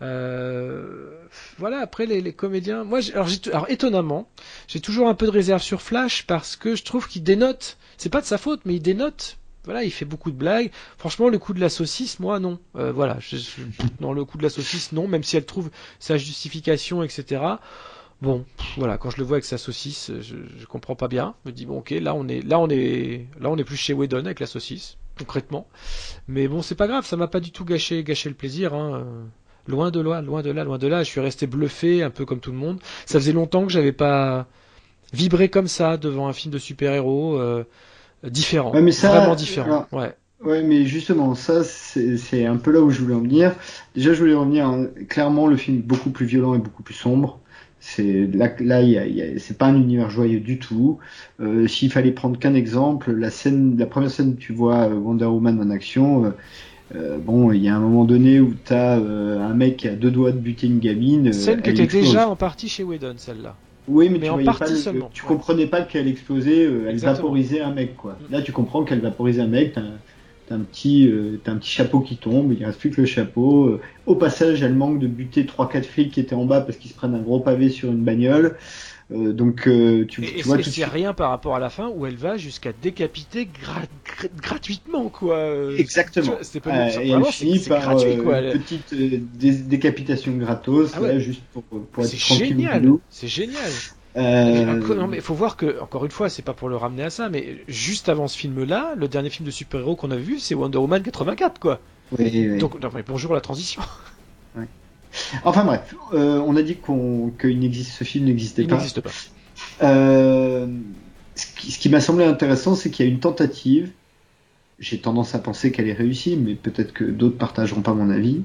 Euh, 0.00 1.10
voilà, 1.58 1.80
après 1.80 2.06
les, 2.06 2.22
les, 2.22 2.32
comédiens. 2.32 2.84
Moi, 2.84 3.00
alors, 3.12 3.28
alors, 3.52 3.70
étonnamment, 3.70 4.28
j'ai 4.66 4.80
toujours 4.80 5.08
un 5.08 5.14
peu 5.14 5.26
de 5.26 5.30
réserve 5.30 5.62
sur 5.62 5.82
Flash 5.82 6.26
parce 6.26 6.56
que 6.56 6.74
je 6.74 6.84
trouve 6.84 7.06
qu'il 7.06 7.22
dénote. 7.22 7.76
C'est 7.98 8.08
pas 8.08 8.22
de 8.22 8.26
sa 8.26 8.38
faute, 8.38 8.62
mais 8.64 8.76
il 8.76 8.80
dénote 8.80 9.36
voilà, 9.64 9.84
il 9.84 9.90
fait 9.90 10.04
beaucoup 10.04 10.30
de 10.30 10.36
blagues. 10.36 10.70
Franchement, 10.98 11.28
le 11.28 11.38
coup 11.38 11.54
de 11.54 11.60
la 11.60 11.68
saucisse, 11.68 12.18
moi, 12.20 12.40
non. 12.40 12.58
Euh, 12.76 12.92
voilà, 12.92 13.18
je, 13.20 13.36
dans 14.00 14.12
le 14.12 14.24
coup 14.24 14.38
de 14.38 14.42
la 14.42 14.50
saucisse, 14.50 14.92
non, 14.92 15.06
même 15.08 15.22
si 15.22 15.36
elle 15.36 15.46
trouve 15.46 15.70
sa 15.98 16.16
justification, 16.16 17.02
etc. 17.02 17.42
Bon, 18.20 18.44
voilà, 18.76 18.98
quand 18.98 19.10
je 19.10 19.18
le 19.18 19.24
vois 19.24 19.36
avec 19.36 19.44
sa 19.44 19.58
saucisse, 19.58 20.12
je, 20.20 20.36
je 20.58 20.66
comprends 20.66 20.94
pas 20.94 21.08
bien. 21.08 21.34
Je 21.44 21.50
me 21.50 21.54
dis 21.54 21.66
bon, 21.66 21.78
ok, 21.78 21.90
là 21.90 22.14
on 22.14 22.28
est, 22.28 22.40
là 22.40 22.58
on 22.60 22.68
est, 22.68 23.26
là 23.40 23.50
on 23.50 23.56
est 23.56 23.64
plus 23.64 23.76
chez 23.76 23.92
Whedon 23.92 24.26
avec 24.26 24.38
la 24.38 24.46
saucisse, 24.46 24.96
concrètement. 25.18 25.66
Mais 26.28 26.46
bon, 26.46 26.62
c'est 26.62 26.76
pas 26.76 26.86
grave, 26.86 27.04
ça 27.04 27.16
m'a 27.16 27.26
pas 27.26 27.40
du 27.40 27.50
tout 27.50 27.64
gâché, 27.64 28.04
gâché 28.04 28.28
le 28.28 28.36
plaisir. 28.36 28.74
Hein. 28.74 29.04
Loin 29.68 29.90
de 29.92 30.00
là, 30.00 30.22
loin 30.22 30.42
de 30.42 30.50
là, 30.50 30.64
loin 30.64 30.78
de 30.78 30.86
là. 30.88 31.02
Je 31.04 31.08
suis 31.08 31.20
resté 31.20 31.46
bluffé, 31.46 32.02
un 32.02 32.10
peu 32.10 32.24
comme 32.24 32.40
tout 32.40 32.50
le 32.50 32.58
monde. 32.58 32.80
Ça 33.06 33.20
faisait 33.20 33.32
longtemps 33.32 33.64
que 33.64 33.72
j'avais 33.72 33.92
pas 33.92 34.46
vibré 35.12 35.48
comme 35.48 35.68
ça 35.68 35.96
devant 35.96 36.26
un 36.26 36.32
film 36.32 36.52
de 36.52 36.58
super-héros 36.58 37.38
euh, 37.38 37.64
différent, 38.30 38.70
vraiment 38.70 39.34
différent. 39.34 39.86
ouais. 39.92 40.12
Ouais, 40.44 40.62
mais 40.62 40.86
justement, 40.86 41.36
ça, 41.36 41.62
c'est 41.62 42.46
un 42.46 42.56
peu 42.56 42.72
là 42.72 42.80
où 42.80 42.90
je 42.90 43.00
voulais 43.00 43.14
en 43.14 43.20
venir. 43.20 43.54
Déjà, 43.94 44.12
je 44.12 44.18
voulais 44.18 44.34
revenir. 44.34 44.66
Hein, 44.66 44.88
clairement, 45.08 45.46
le 45.46 45.56
film 45.56 45.78
est 45.78 45.82
beaucoup 45.82 46.10
plus 46.10 46.26
violent 46.26 46.54
et 46.54 46.58
beaucoup 46.58 46.82
plus 46.82 46.94
sombre. 46.94 47.38
C'est 47.78 48.28
là, 48.32 48.50
là, 48.60 48.80
c'est 49.38 49.56
pas 49.56 49.66
un 49.66 49.76
univers 49.76 50.10
joyeux 50.10 50.40
du 50.40 50.58
tout. 50.58 50.98
Euh, 51.40 51.66
S'il 51.68 51.90
fallait 51.92 52.12
prendre 52.12 52.38
qu'un 52.38 52.54
exemple, 52.54 53.12
la 53.12 53.30
scène, 53.30 53.76
la 53.78 53.86
première 53.86 54.10
scène 54.10 54.30
où 54.30 54.34
tu 54.34 54.52
vois 54.52 54.88
euh, 54.88 54.94
Wonder 54.94 55.26
Woman 55.26 55.60
en 55.60 55.70
action, 55.70 56.24
euh, 56.24 56.30
euh, 56.94 57.18
bon, 57.18 57.52
il 57.52 57.62
y 57.62 57.68
a 57.68 57.76
un 57.76 57.80
moment 57.80 58.04
donné 58.04 58.40
où 58.40 58.54
t'as 58.64 58.98
euh, 58.98 59.40
un 59.40 59.54
mec 59.54 59.78
qui 59.78 59.88
a 59.88 59.94
deux 59.94 60.10
doigts 60.10 60.32
de 60.32 60.38
buter 60.38 60.66
une 60.66 60.78
gamine. 60.78 61.32
Celle 61.32 61.62
qui 61.62 61.70
était 61.70 61.86
déjà 61.86 62.28
en 62.28 62.36
partie 62.36 62.68
chez 62.68 62.82
Whedon, 62.84 63.14
celle-là. 63.16 63.56
Oui, 63.88 64.08
mais, 64.08 64.20
tu, 64.20 64.28
en 64.28 64.42
pas 64.44 64.54
tu 65.12 65.22
comprenais 65.22 65.66
pas 65.66 65.82
qu'elle 65.82 66.06
explosait, 66.06 66.68
elle 66.88 66.98
vaporisait 66.98 67.60
un 67.60 67.72
mec, 67.72 67.96
quoi. 67.96 68.12
Mm. 68.12 68.32
Là, 68.32 68.42
tu 68.42 68.52
comprends 68.52 68.84
qu'elle 68.84 69.00
vaporisait 69.00 69.42
un 69.42 69.48
mec 69.48 69.76
un 70.52 70.60
petit, 70.60 71.08
euh, 71.08 71.40
un 71.46 71.56
petit 71.56 71.70
chapeau 71.70 72.00
qui 72.00 72.16
tombe, 72.16 72.52
il 72.52 72.64
reste 72.64 72.78
plus 72.78 72.90
que 72.90 73.00
le 73.00 73.06
chapeau. 73.06 73.66
Euh, 73.66 73.80
au 74.06 74.14
passage, 74.14 74.62
elle 74.62 74.74
manque 74.74 74.98
de 74.98 75.06
buter 75.06 75.46
trois 75.46 75.68
quatre 75.68 75.86
flics 75.86 76.12
qui 76.12 76.20
étaient 76.20 76.34
en 76.34 76.44
bas 76.44 76.60
parce 76.60 76.78
qu'ils 76.78 76.90
se 76.90 76.96
prennent 76.96 77.14
un 77.14 77.20
gros 77.20 77.40
pavé 77.40 77.68
sur 77.68 77.90
une 77.90 78.02
bagnole. 78.02 78.56
Euh, 79.12 79.32
donc 79.32 79.62
tu, 79.62 80.06
tu 80.08 80.42
vois, 80.42 80.62
c'est 80.62 80.84
rien 80.84 81.12
par 81.12 81.30
rapport 81.30 81.54
à 81.54 81.58
la 81.58 81.70
fin 81.70 81.88
où 81.88 82.06
elle 82.06 82.16
va 82.16 82.36
jusqu'à 82.36 82.72
décapiter 82.72 83.48
gratuitement 84.40 85.08
quoi. 85.08 85.52
Exactement. 85.76 86.36
C'est 86.42 86.60
pas 86.60 86.90
et 86.90 87.10
elle 87.10 87.24
finit 87.26 87.58
par 87.60 87.82
gratuit, 87.82 88.16
quoi, 88.18 88.40
une 88.40 88.60
petite 88.60 89.68
décapitation 89.68 90.32
gratos, 90.32 90.92
ah 90.94 91.18
juste 91.18 91.42
pour, 91.52 91.62
pour 91.62 92.04
être 92.04 92.18
tranquille. 92.18 92.98
C'est 93.10 93.28
génial. 93.28 93.70
Euh... 94.16 95.06
mais 95.08 95.16
il 95.16 95.22
faut 95.22 95.34
voir 95.34 95.56
que, 95.56 95.80
encore 95.80 96.04
une 96.04 96.10
fois, 96.10 96.28
c'est 96.28 96.42
pas 96.42 96.52
pour 96.52 96.68
le 96.68 96.76
ramener 96.76 97.04
à 97.04 97.10
ça, 97.10 97.28
mais 97.28 97.56
juste 97.68 98.08
avant 98.08 98.28
ce 98.28 98.36
film-là, 98.36 98.94
le 98.96 99.08
dernier 99.08 99.30
film 99.30 99.46
de 99.46 99.50
super-héros 99.50 99.96
qu'on 99.96 100.10
a 100.10 100.16
vu, 100.16 100.38
c'est 100.38 100.54
Wonder 100.54 100.78
Woman 100.78 101.02
84, 101.02 101.58
quoi. 101.58 101.80
Oui, 102.18 102.30
oui. 102.30 102.58
Donc, 102.58 102.76
bonjour 103.06 103.32
la 103.32 103.40
transition. 103.40 103.80
Enfin 105.44 105.64
bref, 105.64 105.94
euh, 106.12 106.38
on 106.46 106.56
a 106.56 106.62
dit 106.62 106.76
qu'on 106.76 107.32
qu'il 107.40 107.58
n'existe, 107.58 107.92
ce 107.92 108.04
film 108.04 108.24
n'existait 108.26 108.64
pas. 108.64 108.74
Il 108.74 108.78
n'existe 108.78 109.00
pas. 109.00 109.10
Euh, 109.82 110.66
ce 111.34 111.46
qui, 111.46 111.70
ce 111.70 111.78
qui 111.78 111.88
m'a 111.88 112.00
semblé 112.00 112.24
intéressant, 112.24 112.74
c'est 112.74 112.90
qu'il 112.90 113.06
y 113.06 113.08
a 113.08 113.12
une 113.12 113.20
tentative. 113.20 113.90
J'ai 114.78 114.98
tendance 114.98 115.34
à 115.34 115.38
penser 115.38 115.70
qu'elle 115.70 115.88
est 115.88 115.92
réussie, 115.94 116.36
mais 116.36 116.54
peut-être 116.54 116.92
que 116.92 117.04
d'autres 117.04 117.38
partageront 117.38 117.82
pas 117.82 117.94
mon 117.94 118.10
avis. 118.10 118.42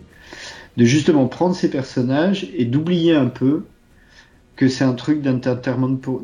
De 0.76 0.86
justement 0.86 1.28
prendre 1.28 1.56
ces 1.56 1.70
personnages 1.70 2.50
et 2.56 2.66
d'oublier 2.66 3.16
un 3.16 3.28
peu 3.28 3.64
que 4.56 4.68
c'est 4.68 4.84
un 4.84 4.94
truc 4.94 5.22
d'entertainment 5.22 5.98
pour, 5.98 6.22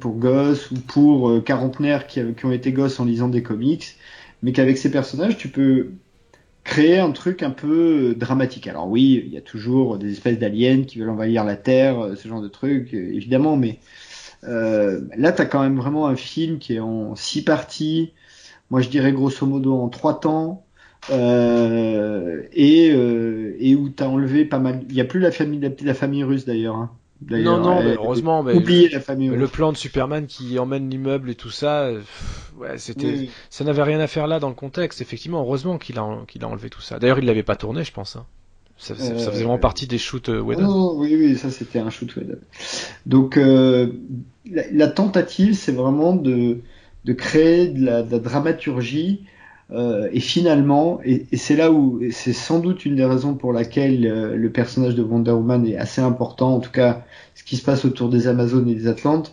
pour 0.00 0.14
gosses 0.16 0.70
ou 0.70 0.74
pour 0.74 1.30
euh, 1.30 1.40
quarantenaires 1.40 2.06
qui, 2.06 2.20
qui 2.36 2.46
ont 2.46 2.52
été 2.52 2.72
gosses 2.72 3.00
en 3.00 3.04
lisant 3.04 3.28
des 3.28 3.42
comics, 3.42 3.96
mais 4.42 4.52
qu'avec 4.52 4.78
ces 4.78 4.90
personnages, 4.90 5.36
tu 5.36 5.48
peux 5.48 5.90
créer 6.64 6.98
un 6.98 7.10
truc 7.10 7.42
un 7.42 7.50
peu 7.50 8.14
dramatique. 8.16 8.66
Alors 8.66 8.88
oui, 8.88 9.22
il 9.26 9.32
y 9.32 9.36
a 9.36 9.40
toujours 9.40 9.98
des 9.98 10.12
espèces 10.12 10.38
d'aliens 10.38 10.82
qui 10.82 10.98
veulent 10.98 11.10
envahir 11.10 11.44
la 11.44 11.56
Terre, 11.56 12.00
euh, 12.00 12.14
ce 12.16 12.28
genre 12.28 12.42
de 12.42 12.48
trucs, 12.48 12.94
euh, 12.94 13.14
évidemment, 13.14 13.56
mais 13.56 13.78
euh, 14.44 15.00
là, 15.16 15.32
tu 15.32 15.42
as 15.42 15.46
quand 15.46 15.62
même 15.62 15.76
vraiment 15.76 16.06
un 16.06 16.16
film 16.16 16.58
qui 16.58 16.74
est 16.74 16.80
en 16.80 17.14
six 17.16 17.42
parties, 17.42 18.12
moi 18.70 18.80
je 18.80 18.88
dirais 18.88 19.12
grosso 19.12 19.46
modo 19.46 19.74
en 19.74 19.88
trois 19.88 20.20
temps, 20.20 20.64
euh, 21.10 22.42
et, 22.52 22.92
euh, 22.92 23.56
et 23.58 23.74
où 23.74 23.88
tu 23.88 24.02
as 24.02 24.08
enlevé 24.08 24.44
pas 24.44 24.58
mal... 24.58 24.82
Il 24.88 24.94
n'y 24.94 25.00
a 25.00 25.06
plus 25.06 25.20
la 25.20 25.30
famille, 25.30 25.60
la, 25.60 25.70
la 25.82 25.94
famille 25.94 26.24
russe 26.24 26.44
d'ailleurs. 26.44 26.76
Hein. 26.76 26.90
Non, 27.28 27.60
non, 27.60 27.82
mais 27.82 27.96
heureusement. 27.96 28.42
Mais 28.42 28.54
la 28.88 29.00
famille. 29.00 29.28
Le 29.28 29.46
plan 29.46 29.72
de 29.72 29.76
Superman 29.76 30.26
qui 30.26 30.58
emmène 30.58 30.88
l'immeuble 30.88 31.28
et 31.28 31.34
tout 31.34 31.50
ça, 31.50 31.90
ouais, 32.60 32.78
c'était, 32.78 33.28
ça 33.48 33.64
n'avait 33.64 33.82
rien 33.82 34.00
à 34.00 34.06
faire 34.06 34.26
là 34.26 34.38
dans 34.38 34.48
le 34.48 34.54
contexte. 34.54 35.00
Effectivement, 35.00 35.40
heureusement 35.40 35.78
qu'il 35.78 35.98
a, 35.98 36.18
qu'il 36.28 36.44
a 36.44 36.48
enlevé 36.48 36.70
tout 36.70 36.80
ça. 36.80 36.98
D'ailleurs, 36.98 37.18
il 37.18 37.24
l'avait 37.24 37.42
pas 37.42 37.56
tourné, 37.56 37.84
je 37.84 37.92
pense. 37.92 38.16
Hein. 38.16 38.26
Ça, 38.76 38.94
ça, 38.96 39.14
faisait 39.14 39.42
vraiment 39.42 39.58
partie 39.58 39.86
des 39.86 39.98
shoots 39.98 40.30
euh, 40.30 40.40
Whedon. 40.40 40.66
Oh, 40.66 40.94
oui, 40.96 41.14
oui, 41.14 41.36
ça 41.36 41.50
c'était 41.50 41.80
un 41.80 41.90
shoot 41.90 42.16
Whedon. 42.16 42.38
Donc, 43.04 43.36
euh, 43.36 43.92
la, 44.50 44.62
la, 44.72 44.88
tentative, 44.88 45.54
c'est 45.54 45.72
vraiment 45.72 46.14
de, 46.14 46.60
de 47.04 47.12
créer 47.12 47.68
de 47.68 47.84
la, 47.84 48.02
de 48.02 48.10
la 48.10 48.18
dramaturgie 48.18 49.20
euh, 49.72 50.08
et 50.12 50.20
finalement, 50.20 51.00
et, 51.04 51.26
et 51.30 51.36
c'est 51.36 51.54
là 51.54 51.70
où 51.70 52.00
c'est 52.10 52.32
sans 52.32 52.58
doute 52.58 52.84
une 52.84 52.96
des 52.96 53.04
raisons 53.04 53.34
pour 53.34 53.52
laquelle 53.52 54.04
euh, 54.04 54.34
le 54.34 54.50
personnage 54.50 54.96
de 54.96 55.02
Wonder 55.02 55.30
Woman 55.30 55.64
est 55.64 55.76
assez 55.76 56.00
important, 56.00 56.56
en 56.56 56.60
tout 56.60 56.72
cas 56.72 57.04
ce 57.36 57.44
qui 57.44 57.56
se 57.56 57.62
passe 57.62 57.84
autour 57.84 58.08
des 58.08 58.26
Amazones 58.26 58.68
et 58.68 58.74
des 58.74 58.88
Atlantes, 58.88 59.32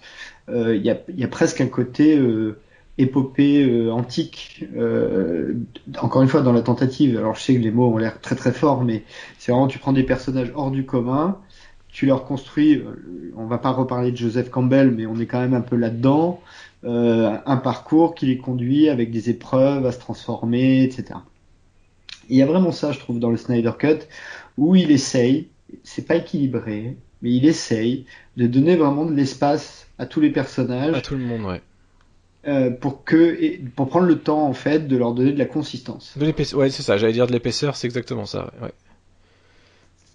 euh, 0.50 0.76
il 0.76 0.86
y, 0.86 0.92
a, 0.92 0.98
y, 1.16 1.24
a, 1.24 1.28
presque 1.28 1.60
un 1.60 1.68
côté 1.68 2.20
épopée 2.98 3.90
antique, 3.92 4.66
encore 6.01 6.22
une 6.22 6.27
fois 6.27 6.42
dans 6.42 6.53
la 6.53 6.61
tentative. 6.61 7.17
Alors 7.17 7.35
je 7.35 7.42
sais 7.42 7.56
que 7.56 7.61
les 7.61 7.72
mots 7.72 7.93
ont 7.93 7.98
l'air 7.98 8.19
très 8.22 8.35
très 8.35 8.51
forts, 8.51 8.84
mais 8.84 9.03
c'est 9.38 9.51
vraiment 9.51 9.67
tu 9.67 9.80
prends 9.80 9.93
des 9.93 10.03
personnages 10.03 10.51
hors 10.56 10.72
du 10.72 10.85
commun, 10.85 11.38
tu 11.90 12.06
leur 12.06 12.26
construis, 12.26 12.84
on 13.35 13.45
va 13.45 13.59
pas 13.59 13.72
reparler 13.72 14.11
de 14.11 14.17
Joseph 14.17 14.50
Campbell, 14.50 14.92
mais 14.92 15.06
on 15.06 15.19
est 15.19 15.26
quand 15.26 15.40
même 15.40 15.53
un 15.53 15.61
peu 15.61 15.76
là-dedans 15.76 16.42
euh, 16.84 17.38
un 17.45 17.58
parcours 17.58 18.14
qui 18.14 18.27
les 18.27 18.38
conduit 18.38 18.88
avec 18.88 19.09
des 19.09 19.30
épreuves 19.30 19.85
à 19.85 19.92
se 19.92 20.00
transformer, 20.00 20.84
etc. 20.84 21.19
Il 22.30 22.38
y 22.38 22.42
a 22.42 22.45
vraiment 22.45 22.72
ça, 22.72 22.92
je 22.92 23.00
trouve, 23.00 23.19
dans 23.19 23.32
le 23.32 23.38
Snyder 23.38 23.72
Cut, 23.77 24.00
où 24.58 24.76
il 24.76 24.92
essaye, 24.92 25.48
c'est 25.84 26.06
pas 26.06 26.16
équilibré, 26.16 26.98
mais 27.22 27.32
il 27.32 27.45
essaye 27.45 28.06
de 28.35 28.45
donner 28.45 28.76
vraiment 28.76 29.06
de 29.06 29.14
l'espace 29.14 29.88
à 29.98 30.06
tous 30.06 30.22
les 30.22 30.30
personnages. 30.30 30.95
À 30.95 31.01
tout 31.01 31.16
le 31.16 31.24
monde, 31.24 31.42
ouais. 31.42 31.61
Euh, 32.48 32.69
pour 32.69 33.03
que 33.03 33.59
pour 33.76 33.90
prendre 33.90 34.06
le 34.06 34.19
temps 34.19 34.48
en 34.48 34.53
fait 34.53 34.88
de 34.88 34.95
leur 34.95 35.14
donner 35.14 35.34
de 35.34 35.40
la 35.40 35.45
consistance. 35.45 36.17
De 36.17 36.26
l'épaisseur, 36.26 36.59
ouais 36.59 36.69
c'est 36.69 36.82
ça. 36.82 36.95
J'allais 36.95 37.11
dire 37.11 37.27
de 37.27 37.34
l'épaisseur, 37.34 37.76
c'est 37.76 37.88
exactement 37.88 38.26
ça. 38.26 38.53
Ouais. 38.61 38.72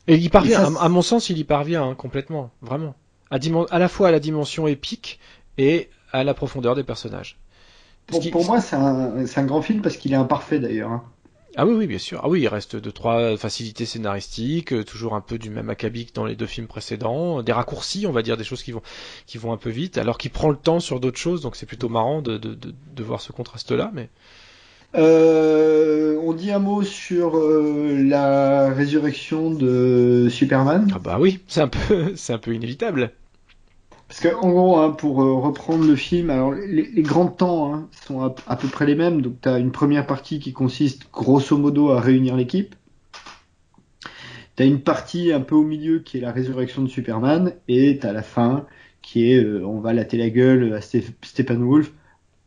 Et 0.08 0.16
il 0.16 0.30
parvient, 0.30 0.74
à, 0.76 0.88
mon 0.88 1.02
sens, 1.02 1.28
il 1.28 1.36
y 1.36 1.44
parvient 1.44 1.84
hein, 1.84 1.94
complètement, 1.94 2.50
vraiment. 2.62 2.94
À, 3.30 3.36
à, 3.70 3.78
la 3.78 3.88
fois 3.88 4.08
à 4.08 4.10
la 4.10 4.18
dimension 4.18 4.66
épique 4.66 5.20
et 5.58 5.90
à 6.10 6.24
la 6.24 6.32
profondeur 6.32 6.74
des 6.74 6.84
personnages. 6.84 7.38
Pour, 8.06 8.22
pour 8.30 8.46
moi, 8.46 8.60
c'est 8.62 8.76
un, 8.76 9.24
un, 9.24 9.44
grand 9.44 9.60
film 9.60 9.82
parce 9.82 9.98
qu'il 9.98 10.12
est 10.12 10.16
imparfait 10.16 10.58
d'ailleurs. 10.58 10.90
Hein. 10.90 11.04
Ah 11.56 11.66
oui, 11.66 11.74
oui, 11.74 11.86
bien 11.86 11.98
sûr. 11.98 12.20
Ah 12.24 12.28
oui, 12.28 12.40
il 12.40 12.48
reste 12.48 12.76
deux, 12.76 12.92
trois 12.92 13.36
facilités 13.36 13.84
scénaristiques, 13.84 14.72
euh, 14.72 14.84
toujours 14.84 15.14
un 15.14 15.20
peu 15.20 15.38
du 15.38 15.50
même 15.50 15.68
acabit 15.68 16.06
que 16.06 16.12
dans 16.14 16.24
les 16.24 16.34
deux 16.34 16.46
films 16.46 16.66
précédents, 16.66 17.42
des 17.42 17.52
raccourcis, 17.52 18.06
on 18.06 18.12
va 18.12 18.22
dire, 18.22 18.36
des 18.38 18.44
choses 18.44 18.62
qui 18.62 18.72
vont, 18.72 18.82
qui 19.26 19.36
vont 19.38 19.52
un 19.52 19.58
peu 19.58 19.68
vite, 19.70 19.98
alors 19.98 20.16
qu'il 20.18 20.30
prend 20.30 20.48
le 20.50 20.56
temps 20.56 20.80
sur 20.80 20.98
d'autres 20.98 21.18
choses, 21.18 21.42
donc 21.42 21.56
c'est 21.56 21.66
plutôt 21.66 21.88
marrant 21.90 22.22
de, 22.22 22.38
de, 22.38 22.54
de, 22.54 22.74
de 22.94 23.02
voir 23.02 23.20
ce 23.20 23.32
contraste-là, 23.32 23.90
mais. 23.94 24.08
Euh, 24.94 26.18
on 26.22 26.32
dit 26.34 26.50
un 26.50 26.58
mot 26.58 26.82
sur 26.82 27.36
euh, 27.38 28.02
la 28.02 28.68
résurrection 28.72 29.50
de 29.50 30.28
Superman? 30.30 30.90
Ah 30.94 30.98
bah 30.98 31.16
oui, 31.20 31.40
c'est 31.48 31.60
un 31.62 31.68
peu, 31.68 32.12
c'est 32.16 32.32
un 32.32 32.38
peu 32.38 32.54
inévitable. 32.54 33.12
Parce 34.12 34.20
que 34.20 34.34
en 34.44 34.50
gros, 34.50 34.76
hein, 34.76 34.90
pour 34.90 35.22
euh, 35.22 35.32
reprendre 35.40 35.86
le 35.86 35.96
film, 35.96 36.28
alors 36.28 36.52
les, 36.52 37.00
grands 37.00 37.28
temps 37.28 37.72
hein, 37.72 37.88
sont 38.06 38.20
à, 38.20 38.56
peu 38.56 38.68
près 38.68 38.84
les 38.84 38.94
mêmes. 38.94 39.22
Donc 39.22 39.40
tu 39.40 39.48
as 39.48 39.58
une 39.58 39.72
première 39.72 40.06
partie 40.06 40.38
qui 40.38 40.52
consiste 40.52 41.10
grosso 41.10 41.56
modo 41.56 41.88
à 41.92 41.98
réunir 41.98 42.36
l'équipe. 42.36 42.74
Tu 44.56 44.64
as 44.64 44.66
une 44.66 44.82
partie 44.82 45.32
un 45.32 45.40
peu 45.40 45.54
au 45.54 45.62
milieu 45.62 46.00
qui 46.00 46.18
est 46.18 46.20
la 46.20 46.30
résurrection 46.30 46.82
de 46.82 46.88
Superman 46.88 47.54
et 47.68 47.98
tu 47.98 48.06
as 48.06 48.12
la 48.12 48.20
fin 48.22 48.66
qui 49.00 49.32
est 49.32 49.42
euh, 49.42 49.64
on 49.64 49.80
va 49.80 49.94
latter 49.94 50.18
la 50.18 50.28
gueule 50.28 50.74
à 50.74 50.82
Steppenwolf 50.82 51.90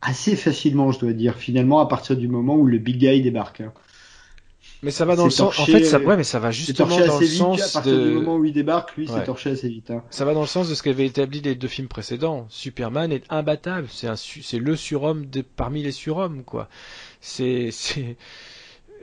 assez 0.03 0.35
facilement, 0.35 0.91
je 0.91 0.99
dois 0.99 1.13
dire, 1.13 1.33
finalement 1.33 1.79
à 1.79 1.87
partir 1.87 2.15
du 2.15 2.27
moment 2.27 2.57
où 2.57 2.67
le 2.67 2.77
big 2.77 2.97
guy 2.97 3.23
débarque. 3.23 3.61
Hein. 3.61 3.73
Mais 4.85 4.91
ça 4.91 5.03
va 5.03 5.15
dans 5.15 5.25
le 5.25 5.31
sens. 5.31 5.59
En 5.59 5.65
fait, 5.65 5.83
ça, 5.83 5.99
ouais, 5.99 6.15
mais 6.15 6.23
ça 6.23 6.37
va 6.37 6.51
justement 6.51 6.95
dans 6.99 7.19
le 7.19 7.25
sens 7.25 7.75
à 7.75 7.79
partir 7.81 8.03
du 8.03 8.11
moment 8.11 8.35
où 8.35 8.45
il 8.45 8.53
débarque, 8.53 8.95
lui, 8.95 9.07
c'est 9.07 9.23
torché 9.23 9.49
assez 9.49 9.67
vite. 9.67 9.89
Hein. 9.89 10.03
Ça 10.11 10.25
va 10.25 10.35
dans 10.35 10.41
le 10.41 10.47
sens 10.47 10.69
de 10.69 10.75
ce 10.75 10.83
qu'avaient 10.83 11.07
établi 11.07 11.41
les 11.41 11.55
deux 11.55 11.67
films 11.67 11.87
précédents. 11.87 12.45
Superman 12.49 13.11
est 13.11 13.23
imbattable. 13.31 13.87
C'est 13.89 14.05
un, 14.07 14.15
c'est 14.15 14.59
le 14.59 14.75
surhomme 14.75 15.25
de, 15.25 15.41
parmi 15.41 15.81
les 15.81 15.91
surhommes, 15.91 16.43
quoi. 16.43 16.69
C'est, 17.19 17.69
c'est, 17.71 18.15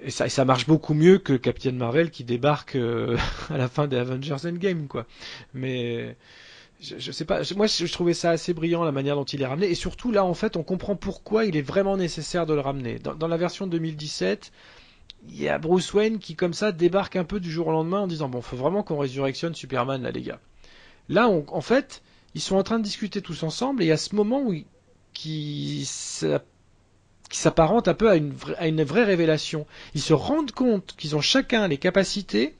et 0.05 0.11
ça, 0.11 0.27
et 0.27 0.29
ça 0.29 0.45
marche 0.45 0.69
beaucoup 0.69 0.95
mieux 0.95 1.19
que 1.19 1.33
Captain 1.33 1.73
Marvel 1.73 2.11
qui 2.11 2.23
débarque 2.23 2.77
euh, 2.77 3.17
à 3.51 3.59
la 3.59 3.67
fin 3.67 3.89
des 3.89 3.97
Avengers 3.97 4.37
Endgame, 4.47 4.87
quoi. 4.87 5.07
Mais 5.53 6.17
je, 6.81 6.95
je, 6.97 7.11
sais 7.11 7.25
pas, 7.25 7.41
moi 7.57 7.67
je, 7.67 7.87
je, 7.87 7.93
trouvais 7.93 8.15
ça 8.15 8.31
assez 8.31 8.55
brillant 8.55 8.85
la 8.85 8.93
manière 8.93 9.17
dont 9.17 9.25
il 9.25 9.43
est 9.43 9.47
ramené, 9.47 9.69
et 9.69 9.75
surtout 9.75 10.13
là 10.13 10.25
en 10.25 10.35
fait 10.35 10.57
on 10.57 10.63
comprend 10.63 10.97
pourquoi 10.97 11.45
il 11.45 11.57
est 11.57 11.63
vraiment 11.63 11.97
nécessaire 11.97 12.47
de 12.47 12.55
le 12.55 12.61
ramener. 12.61 13.01
Dans, 13.01 13.15
dans 13.15 13.29
la 13.29 13.37
version 13.37 13.67
2017, 13.67 14.53
il 15.29 15.41
y 15.41 15.49
a 15.49 15.59
Bruce 15.59 15.93
Wayne 15.95 16.19
qui 16.19 16.35
comme 16.35 16.55
ça 16.55 16.73
débarque 16.73 17.17
un 17.17 17.25
peu 17.25 17.41
du 17.41 17.51
jour 17.51 17.69
au 17.69 17.73
lendemain 17.73 18.01
en 18.01 18.07
disant 18.07 18.29
bon 18.29 18.43
faut 18.43 18.57
vraiment 18.57 18.83
qu'on 18.83 18.99
résurrectionne 18.99 19.55
Superman 19.55 20.03
là 20.03 20.11
les 20.11 20.23
gars. 20.23 20.41
Là 21.09 21.29
on, 21.29 21.45
en 21.49 21.61
fait 21.61 22.03
ils 22.35 22.41
sont 22.41 22.57
en 22.57 22.63
train 22.63 22.79
de 22.79 22.85
discuter 22.85 23.23
tous 23.23 23.43
ensemble 23.43 23.83
et 23.83 23.91
a 23.93 23.97
ce 23.97 24.15
moment 24.15 24.41
où 24.41 24.55
qui 25.13 25.89
qui 27.31 27.39
s'apparente 27.39 27.89
un 27.89 27.95
peu 27.95 28.11
à 28.11 28.17
une, 28.17 28.33
vraie, 28.33 28.57
à 28.59 28.67
une 28.67 28.83
vraie 28.83 29.05
révélation. 29.05 29.67
Ils 29.95 30.03
se 30.03 30.13
rendent 30.13 30.53
compte 30.53 30.95
qu'ils 30.99 31.17
ont 31.17 31.21
chacun 31.21 31.67
les 31.69 31.79
capacités 31.79 32.55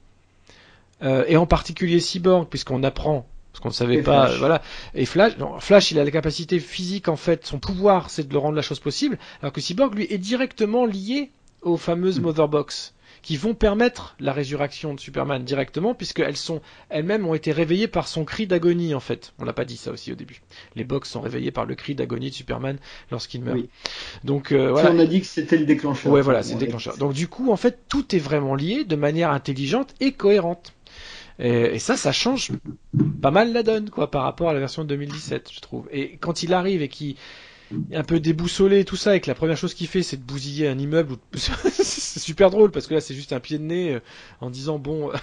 euh, 1.03 1.25
et 1.27 1.37
en 1.37 1.45
particulier 1.45 1.99
Cyborg 1.99 2.47
puisqu'on 2.47 2.83
apprend 2.83 3.27
parce 3.51 3.61
qu'on 3.61 3.69
ne 3.69 3.73
savait 3.73 3.97
et 3.97 4.01
pas, 4.01 4.25
Flash. 4.25 4.39
voilà. 4.39 4.61
Et 4.95 5.05
Flash, 5.05 5.37
non, 5.37 5.59
Flash, 5.59 5.91
il 5.91 5.99
a 5.99 6.03
la 6.03 6.09
capacité 6.09 6.59
physique 6.59 7.07
en 7.07 7.15
fait, 7.15 7.45
son 7.45 7.59
pouvoir, 7.59 8.09
c'est 8.09 8.27
de 8.27 8.33
le 8.33 8.39
rendre 8.39 8.55
la 8.55 8.63
chose 8.63 8.79
possible, 8.79 9.19
alors 9.43 9.53
que 9.53 9.61
Cyborg 9.61 9.93
lui 9.93 10.07
est 10.09 10.17
directement 10.17 10.87
lié 10.87 11.29
aux 11.63 11.77
fameuses 11.77 12.19
mm. 12.19 12.23
Mother 12.23 12.47
Box 12.47 12.93
qui 13.23 13.37
vont 13.37 13.55
permettre 13.55 14.15
la 14.19 14.33
résurrection 14.33 14.93
de 14.93 14.99
Superman 14.99 15.43
directement 15.43 15.95
puisqu'elles 15.95 16.35
sont 16.35 16.61
elles-mêmes 16.89 17.25
ont 17.25 17.33
été 17.33 17.51
réveillées 17.51 17.87
par 17.87 18.07
son 18.07 18.25
cri 18.25 18.45
d'agonie 18.45 18.93
en 18.93 18.99
fait. 18.99 19.33
On 19.39 19.45
l'a 19.45 19.53
pas 19.53 19.65
dit 19.65 19.77
ça 19.77 19.91
aussi 19.91 20.11
au 20.11 20.15
début. 20.15 20.41
Les 20.75 20.83
box 20.83 21.09
sont 21.09 21.21
réveillées 21.21 21.51
par 21.51 21.65
le 21.65 21.73
cri 21.73 21.95
d'agonie 21.95 22.29
de 22.29 22.35
Superman 22.35 22.77
lorsqu'il 23.11 23.41
meurt. 23.41 23.57
Oui. 23.57 23.69
Donc 24.25 24.51
euh, 24.51 24.71
voilà. 24.71 24.91
on 24.91 24.99
a 24.99 25.05
dit 25.05 25.21
que 25.21 25.27
c'était 25.27 25.57
le 25.57 25.65
déclencheur. 25.65 26.11
Ouais 26.11 26.21
voilà, 26.21 26.43
c'est 26.43 26.55
le 26.55 26.59
déclencheur. 26.59 26.97
Donc 26.97 27.13
du 27.13 27.29
coup 27.29 27.51
en 27.51 27.57
fait 27.57 27.79
tout 27.87 28.13
est 28.13 28.19
vraiment 28.19 28.55
lié 28.55 28.83
de 28.83 28.95
manière 28.97 29.31
intelligente 29.31 29.95
et 30.01 30.11
cohérente. 30.11 30.73
Et, 31.39 31.75
et, 31.75 31.79
ça, 31.79 31.97
ça 31.97 32.11
change 32.11 32.51
pas 33.21 33.31
mal 33.31 33.53
la 33.53 33.63
donne, 33.63 33.89
quoi, 33.89 34.11
par 34.11 34.21
rapport 34.21 34.49
à 34.49 34.53
la 34.53 34.59
version 34.59 34.83
de 34.83 34.89
2017, 34.89 35.49
je 35.51 35.61
trouve. 35.61 35.89
Et 35.91 36.17
quand 36.17 36.43
il 36.43 36.53
arrive 36.53 36.83
et 36.83 36.89
qu'il 36.89 37.15
un 37.93 38.03
peu 38.03 38.19
déboussolé 38.19 38.79
et 38.79 38.85
tout 38.85 38.95
ça, 38.95 39.15
et 39.15 39.21
que 39.21 39.29
la 39.29 39.35
première 39.35 39.57
chose 39.57 39.73
qu'il 39.73 39.87
fait, 39.87 40.03
c'est 40.03 40.17
de 40.17 40.23
bousiller 40.23 40.67
un 40.67 40.77
immeuble. 40.77 41.15
c'est 41.33 42.19
super 42.19 42.49
drôle 42.49 42.71
parce 42.71 42.87
que 42.87 42.93
là, 42.93 43.01
c'est 43.01 43.15
juste 43.15 43.33
un 43.33 43.39
pied 43.39 43.57
de 43.57 43.63
nez 43.63 43.95
euh, 43.95 43.99
en 44.41 44.49
disant 44.49 44.79
bon. 44.79 45.11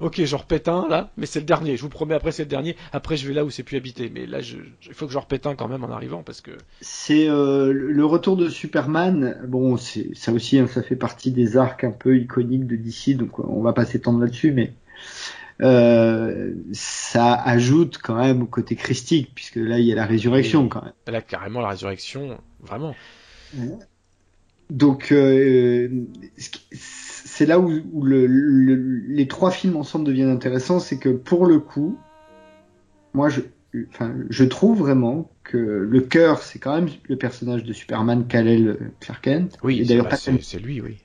ok, 0.00 0.22
j'en 0.24 0.38
repète 0.38 0.68
un 0.68 0.88
là, 0.88 1.10
mais 1.16 1.26
c'est 1.26 1.40
le 1.40 1.46
dernier. 1.46 1.76
Je 1.76 1.82
vous 1.82 1.88
promets, 1.88 2.14
après 2.14 2.32
c'est 2.32 2.44
le 2.44 2.48
dernier. 2.48 2.76
Après, 2.92 3.16
je 3.16 3.26
vais 3.26 3.34
là 3.34 3.44
où 3.44 3.50
c'est 3.50 3.62
plus 3.62 3.76
habité. 3.76 4.10
Mais 4.12 4.26
là, 4.26 4.40
il 4.40 4.94
faut 4.94 5.06
que 5.06 5.12
j'en 5.12 5.20
repète 5.20 5.46
un 5.46 5.54
quand 5.54 5.68
même 5.68 5.84
en 5.84 5.90
arrivant 5.90 6.22
parce 6.22 6.40
que. 6.40 6.52
C'est 6.80 7.28
euh, 7.28 7.72
le 7.72 8.04
retour 8.04 8.36
de 8.36 8.48
Superman. 8.48 9.40
Bon, 9.46 9.76
ça 9.76 10.32
aussi, 10.32 10.58
hein, 10.58 10.66
ça 10.66 10.82
fait 10.82 10.96
partie 10.96 11.30
des 11.30 11.56
arcs 11.56 11.84
un 11.84 11.92
peu 11.92 12.16
iconiques 12.18 12.66
de 12.66 12.76
DC, 12.76 13.16
donc 13.16 13.38
on 13.38 13.62
va 13.62 13.72
pas 13.72 13.84
s'étendre 13.84 14.20
là-dessus, 14.20 14.52
mais 14.52 14.72
euh, 15.60 16.54
ça 16.72 17.34
ajoute 17.34 17.98
quand 18.02 18.16
même 18.16 18.42
au 18.42 18.46
côté 18.46 18.74
christique, 18.74 19.32
puisque 19.34 19.56
là 19.56 19.78
il 19.78 19.84
y 19.84 19.92
a 19.92 19.94
la 19.94 20.06
résurrection 20.06 20.68
quand 20.68 20.82
même. 20.82 20.92
Là 21.06 21.20
carrément 21.20 21.60
la 21.60 21.68
résurrection, 21.68 22.38
vraiment. 22.60 22.94
Donc 24.70 25.12
euh, 25.12 25.88
c'est 26.72 27.46
là 27.46 27.58
où, 27.58 28.02
le, 28.02 28.26
les 28.26 29.28
trois 29.28 29.50
films 29.50 29.76
ensemble 29.76 30.06
deviennent 30.06 30.30
intéressants, 30.30 30.80
c'est 30.80 30.98
que 30.98 31.10
pour 31.10 31.46
le 31.46 31.58
coup, 31.58 31.98
moi 33.12 33.28
je, 33.28 33.42
enfin, 33.90 34.14
je 34.30 34.44
trouve 34.44 34.78
vraiment 34.78 35.30
que 35.44 35.58
le 35.58 36.00
cœur, 36.00 36.42
c'est 36.42 36.58
quand 36.58 36.74
même 36.74 36.88
le 37.08 37.16
personnage 37.16 37.64
de 37.64 37.72
Superman, 37.72 38.26
Kal-El 38.26 38.92
Clark 39.00 39.22
Kent. 39.22 39.58
Oui, 39.62 39.84
d'ailleurs 39.84 40.08
c'est 40.16 40.58
lui, 40.58 40.80
oui. 40.80 40.98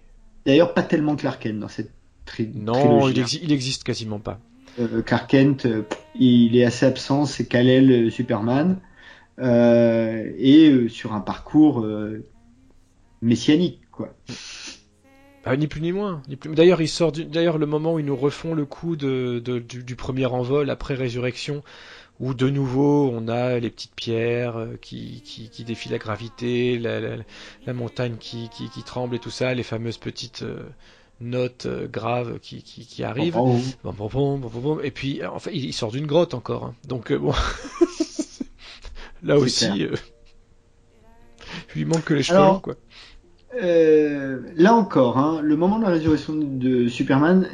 D'ailleurs 0.45 0.73
pas 0.73 0.83
tellement 0.83 1.17
Clark 1.17 1.43
Kent 1.43 1.59
dans 1.59 1.67
cette 1.67 1.91
Non, 2.53 3.09
il, 3.09 3.17
il, 3.17 3.51
existe 3.51 3.83
quasiment 3.83 4.19
pas. 4.19 4.39
Euh, 4.79 5.01
Clark 5.01 5.29
Kent, 5.29 5.65
euh, 5.65 5.83
il 6.15 6.55
est 6.55 6.65
assez 6.65 6.85
absent, 6.85 7.25
c'est 7.25 7.45
Kal-El 7.45 7.91
euh, 7.91 8.09
Superman, 8.09 8.79
euh, 9.39 10.31
et 10.37 10.87
sur 10.89 11.13
un 11.13 11.19
parcours 11.19 11.85
messianique, 13.21 13.81
quoi. 13.91 14.13
Ah, 15.45 15.55
ni 15.55 15.67
plus 15.67 15.81
ni 15.81 15.93
moins. 15.93 16.21
Plus... 16.39 16.53
D'ailleurs, 16.53 16.81
il 16.81 16.89
sort. 16.89 17.13
Du... 17.13 17.23
D'ailleurs, 17.23 17.57
le 17.57 17.65
moment 17.65 17.93
où 17.93 17.99
ils 17.99 18.05
nous 18.05 18.17
refont 18.17 18.53
le 18.53 18.65
coup 18.65 18.97
de, 18.97 19.41
de 19.43 19.59
du, 19.59 19.83
du, 19.83 19.95
premier 19.95 20.25
envol 20.25 20.69
après 20.69 20.93
résurrection, 20.95 21.63
où 22.19 22.33
de 22.33 22.49
nouveau 22.49 23.09
on 23.13 23.29
a 23.29 23.57
les 23.57 23.69
petites 23.69 23.95
pierres 23.95 24.67
qui, 24.81 25.21
qui, 25.23 25.49
qui 25.49 25.63
défient 25.63 25.89
la 25.89 25.99
gravité, 25.99 26.77
la, 26.77 26.99
la, 26.99 27.15
la 27.65 27.73
montagne 27.73 28.17
qui, 28.19 28.49
qui, 28.49 28.69
qui, 28.69 28.83
tremble 28.83 29.15
et 29.15 29.19
tout 29.19 29.29
ça, 29.29 29.53
les 29.53 29.63
fameuses 29.63 29.97
petites 29.97 30.43
notes 31.19 31.65
euh, 31.65 31.87
graves 31.87 32.39
qui, 32.39 32.63
qui, 32.63 32.85
qui 32.85 33.03
arrivent. 33.03 33.37
Et 34.83 34.91
puis, 34.91 35.25
en 35.25 35.39
fait, 35.39 35.53
il, 35.53 35.73
sort 35.73 35.91
d'une 35.91 36.07
grotte 36.07 36.33
encore. 36.33 36.65
Hein. 36.65 36.75
Donc, 36.87 37.11
euh, 37.11 37.17
bon. 37.17 37.33
Là 39.23 39.37
aussi, 39.37 39.83
euh, 39.83 39.95
il 41.75 41.79
lui 41.79 41.85
manque 41.85 42.03
que 42.03 42.13
les 42.13 42.21
cheveux 42.21 42.59
quoi. 42.61 42.75
là 43.59 44.75
encore, 44.75 45.17
hein, 45.17 45.41
le 45.41 45.55
moment 45.55 45.79
de 45.79 45.85
la 45.85 45.89
résurrection 45.89 46.35
de 46.35 46.87
Superman, 46.87 47.49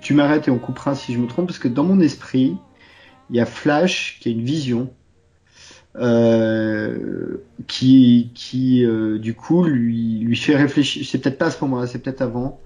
tu 0.00 0.14
m'arrêtes 0.14 0.48
et 0.48 0.50
on 0.50 0.58
coupera 0.58 0.96
si 0.96 1.14
je 1.14 1.18
me 1.20 1.28
trompe, 1.28 1.46
parce 1.46 1.60
que 1.60 1.68
dans 1.68 1.84
mon 1.84 2.00
esprit, 2.00 2.56
il 3.30 3.36
y 3.36 3.40
a 3.40 3.46
Flash 3.46 4.18
qui 4.20 4.28
a 4.28 4.32
une 4.32 4.42
vision 4.42 4.92
euh, 5.98 7.38
qui, 7.66 8.30
qui 8.34 8.84
euh, 8.84 9.18
du 9.18 9.34
coup 9.34 9.64
lui, 9.64 10.18
lui 10.18 10.36
fait 10.36 10.56
réfléchir. 10.56 11.06
C'est 11.06 11.18
peut-être 11.18 11.38
pas 11.38 11.46
à 11.46 11.50
ce 11.50 11.64
moment-là, 11.64 11.86
c'est 11.86 12.00
peut-être 12.00 12.22
avant. 12.22 12.60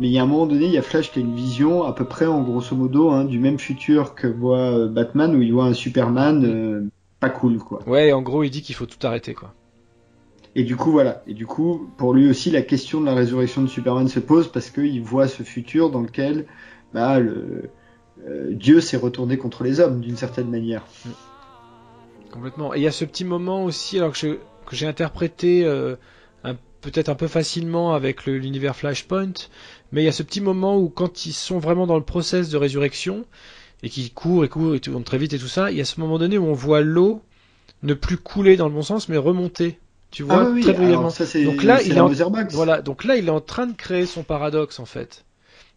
Mais 0.00 0.06
il 0.06 0.12
y 0.12 0.18
a 0.18 0.22
un 0.22 0.26
moment 0.26 0.46
donné, 0.46 0.66
il 0.66 0.72
y 0.72 0.78
a 0.78 0.82
Flash 0.82 1.10
qui 1.10 1.18
a 1.18 1.22
une 1.22 1.34
vision 1.34 1.82
à 1.82 1.92
peu 1.92 2.04
près 2.04 2.26
en 2.26 2.42
grosso 2.42 2.76
modo 2.76 3.10
hein, 3.10 3.24
du 3.24 3.40
même 3.40 3.58
futur 3.58 4.14
que 4.14 4.28
voit 4.28 4.58
euh, 4.58 4.88
Batman 4.88 5.34
où 5.34 5.42
il 5.42 5.52
voit 5.52 5.64
un 5.64 5.72
Superman 5.72 6.90
pas 7.18 7.30
cool 7.30 7.58
quoi. 7.58 7.80
Ouais, 7.88 8.12
en 8.12 8.22
gros 8.22 8.44
il 8.44 8.50
dit 8.50 8.62
qu'il 8.62 8.76
faut 8.76 8.86
tout 8.86 9.04
arrêter 9.04 9.34
quoi. 9.34 9.54
Et 10.54 10.62
du 10.62 10.76
coup 10.76 10.92
voilà, 10.92 11.22
et 11.26 11.34
du 11.34 11.46
coup 11.46 11.90
pour 11.96 12.14
lui 12.14 12.30
aussi 12.30 12.52
la 12.52 12.62
question 12.62 13.00
de 13.00 13.06
la 13.06 13.14
résurrection 13.14 13.60
de 13.62 13.66
Superman 13.66 14.06
se 14.06 14.20
pose 14.20 14.52
parce 14.52 14.70
qu'il 14.70 15.02
voit 15.02 15.26
ce 15.26 15.42
futur 15.42 15.90
dans 15.90 16.02
lequel 16.02 16.46
bah, 16.94 17.18
le, 17.18 17.70
Dieu 18.50 18.80
s'est 18.80 18.96
retourné 18.96 19.36
contre 19.36 19.64
les 19.64 19.80
hommes 19.80 20.00
d'une 20.00 20.16
certaine 20.16 20.48
manière. 20.48 20.84
Mm. 21.04 21.10
Complètement. 22.30 22.74
Et 22.74 22.78
il 22.78 22.82
y 22.82 22.86
a 22.86 22.92
ce 22.92 23.04
petit 23.04 23.24
moment 23.24 23.64
aussi, 23.64 23.98
alors 23.98 24.12
que 24.12 24.38
j'ai 24.72 24.86
interprété 24.86 25.64
euh, 25.64 25.96
peut-être 26.80 27.08
un 27.08 27.14
peu 27.14 27.28
facilement 27.28 27.94
avec 27.94 28.26
l'univers 28.26 28.76
Flashpoint, 28.76 29.32
mais 29.92 30.02
il 30.02 30.04
y 30.04 30.08
a 30.08 30.12
ce 30.12 30.22
petit 30.22 30.40
moment 30.40 30.78
où 30.78 30.88
quand 30.88 31.26
ils 31.26 31.32
sont 31.32 31.58
vraiment 31.58 31.86
dans 31.86 31.96
le 31.96 32.04
process 32.04 32.50
de 32.50 32.56
résurrection 32.56 33.24
et 33.82 33.88
qu'ils 33.88 34.12
courent 34.12 34.44
et 34.44 34.48
courent 34.48 34.74
et 34.74 34.80
vont 34.88 35.02
très 35.02 35.18
vite 35.18 35.32
et 35.32 35.38
tout 35.38 35.48
ça, 35.48 35.70
il 35.70 35.76
y 35.76 35.80
a 35.80 35.84
ce 35.84 36.00
moment 36.00 36.18
donné 36.18 36.38
où 36.38 36.46
on 36.46 36.52
voit 36.52 36.80
l'eau 36.80 37.22
ne 37.82 37.94
plus 37.94 38.16
couler 38.16 38.56
dans 38.56 38.68
le 38.68 38.74
bon 38.74 38.82
sens 38.82 39.08
mais 39.08 39.16
remonter. 39.16 39.78
Tu 40.10 40.22
vois, 40.22 40.48
ah 40.48 40.60
très 40.62 40.72
brillamment. 40.72 41.10
donc 41.44 41.62
là, 41.62 41.82
il 41.82 41.92
est 41.92 42.00
en... 42.00 42.10
voilà, 42.50 42.80
donc 42.80 43.04
là, 43.04 43.16
il 43.16 43.28
est 43.28 43.30
en 43.30 43.42
train 43.42 43.66
de 43.66 43.76
créer 43.76 44.06
son 44.06 44.22
paradoxe 44.22 44.80
en 44.80 44.86
fait. 44.86 45.26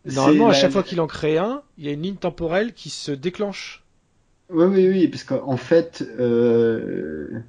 Normalement, 0.05 0.47
à 0.47 0.53
chaque 0.53 0.71
fois 0.71 0.83
qu'il 0.83 1.01
en 1.01 1.07
crée 1.07 1.37
un, 1.37 1.61
il 1.77 1.85
y 1.85 1.89
a 1.89 1.91
une 1.91 2.01
ligne 2.01 2.15
temporelle 2.15 2.73
qui 2.73 2.89
se 2.89 3.11
déclenche. 3.11 3.80
Oui, 4.53 4.65
oui, 4.65 4.87
oui, 4.89 5.07
parce 5.07 5.23
qu'en 5.23 5.57
fait, 5.57 6.03
euh, 6.19 7.41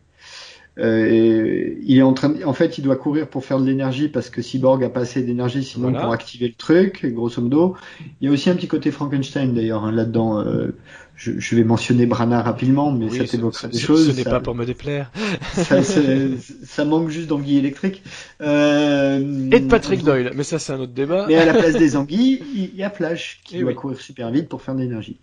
euh, 0.79 1.75
il 1.83 1.99
est 1.99 2.03
en 2.03 2.15
train, 2.15 2.33
en 2.45 2.55
fait, 2.55 2.79
il 2.79 2.85
doit 2.85 2.97
courir 2.97 3.29
pour 3.29 3.45
faire 3.45 3.61
de 3.61 3.67
l'énergie 3.67 4.09
parce 4.09 4.31
que 4.31 4.41
Cyborg 4.41 4.83
a 4.83 4.89
pas 4.89 5.01
assez 5.01 5.23
d'énergie 5.23 5.65
sinon 5.65 5.93
pour 5.93 6.13
activer 6.13 6.49
le 6.49 6.55
truc, 6.55 7.05
grosso 7.13 7.43
modo. 7.43 7.77
Il 8.21 8.27
y 8.27 8.31
a 8.31 8.33
aussi 8.33 8.49
un 8.49 8.55
petit 8.55 8.69
côté 8.69 8.91
Frankenstein 8.91 9.53
d'ailleurs 9.53 9.85
hein, 9.85 9.93
là-dedans. 9.93 10.41
Euh, 10.41 10.75
je, 11.15 11.33
je, 11.39 11.57
vais 11.57 11.63
mentionner 11.63 12.07
Brana 12.07 12.41
rapidement, 12.41 12.91
mais 12.91 13.11
ça 13.11 13.25
t'évoquera 13.25 13.69
des 13.69 13.79
choses. 13.79 14.11
Ce 14.11 14.17
n'est 14.17 14.25
pas 14.25 14.41
pour 14.41 14.55
me 14.55 14.65
déplaire. 14.65 15.13
ça, 15.53 15.83
ça, 15.83 16.85
manque 16.87 17.11
juste 17.11 17.29
d'anguilles 17.29 17.59
électriques. 17.59 18.03
Euh, 18.41 19.51
Et 19.53 19.61
de 19.61 19.69
Patrick 19.69 20.03
Doyle, 20.03 20.33
mais 20.35 20.43
ça 20.43 20.59
c'est 20.59 20.73
un 20.73 20.81
autre 20.81 20.95
débat. 20.95 21.27
Mais 21.29 21.37
à 21.37 21.45
la 21.45 21.53
place 21.53 21.75
des 21.79 21.97
anguilles, 21.97 22.43
il 22.55 22.75
y 22.75 22.83
a 22.83 22.89
Flash 22.89 23.41
qui 23.45 23.61
doit 23.61 23.75
courir 23.75 24.01
super 24.01 24.31
vite 24.31 24.49
pour 24.49 24.63
faire 24.63 24.75
de 24.75 24.81
l'énergie. 24.81 25.19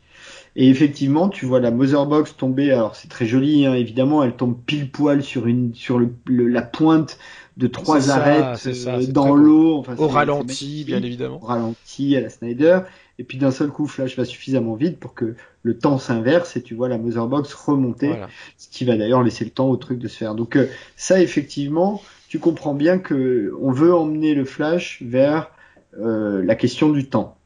Et 0.62 0.68
effectivement, 0.68 1.30
tu 1.30 1.46
vois 1.46 1.62
la 1.62 1.72
Motherbox 1.72 2.36
tomber. 2.36 2.70
Alors 2.74 2.94
c'est 2.94 3.08
très 3.08 3.26
joli, 3.26 3.66
hein, 3.66 3.76
évidemment, 3.76 4.24
elle 4.24 4.36
tombe 4.36 4.58
pile 4.66 4.92
poil 4.92 5.24
sur 5.24 5.48
une 5.48 5.74
sur 5.74 6.00
le, 6.00 6.12
la 6.28 6.62
pointe 6.62 7.18
de 7.56 7.68
trois 7.68 8.10
arêtes 8.10 8.68
euh, 8.68 9.06
dans 9.08 9.36
l'eau. 9.36 9.78
Enfin, 9.78 9.96
au 9.98 10.10
ralenti, 10.10 10.84
bien 10.84 11.02
évidemment. 11.02 11.40
Au 11.42 11.46
ralenti 11.46 12.14
à 12.18 12.20
la 12.20 12.30
Snyder. 12.30 12.82
Et 13.20 13.24
puis 13.24 13.38
d'un 13.38 13.52
seul 13.52 13.70
coup, 13.70 13.88
Flash 13.88 14.18
va 14.18 14.26
suffisamment 14.26 14.76
vite 14.76 15.00
pour 15.00 15.14
que 15.14 15.36
le 15.64 15.78
temps 15.78 15.98
s'inverse 15.98 16.58
et 16.58 16.62
tu 16.62 16.76
vois 16.76 16.90
la 16.90 16.98
Motherbox 16.98 17.54
remonter, 17.54 18.12
ce 18.58 18.68
qui 18.68 18.84
va 18.84 18.98
d'ailleurs 18.98 19.24
laisser 19.24 19.46
le 19.46 19.52
temps 19.52 19.70
au 19.70 19.78
truc 19.78 19.98
de 19.98 20.10
se 20.10 20.18
faire. 20.18 20.36
Donc 20.36 20.58
euh, 20.58 20.68
ça, 20.98 21.22
effectivement, 21.22 22.02
tu 22.28 22.38
comprends 22.38 22.74
bien 22.74 23.00
que 23.00 23.54
on 23.62 23.72
veut 23.72 23.96
emmener 23.96 24.34
le 24.34 24.44
Flash 24.44 25.02
vers 25.06 25.52
euh, 25.98 26.44
la 26.44 26.56
question 26.56 26.90
du 26.90 27.08
temps. 27.08 27.38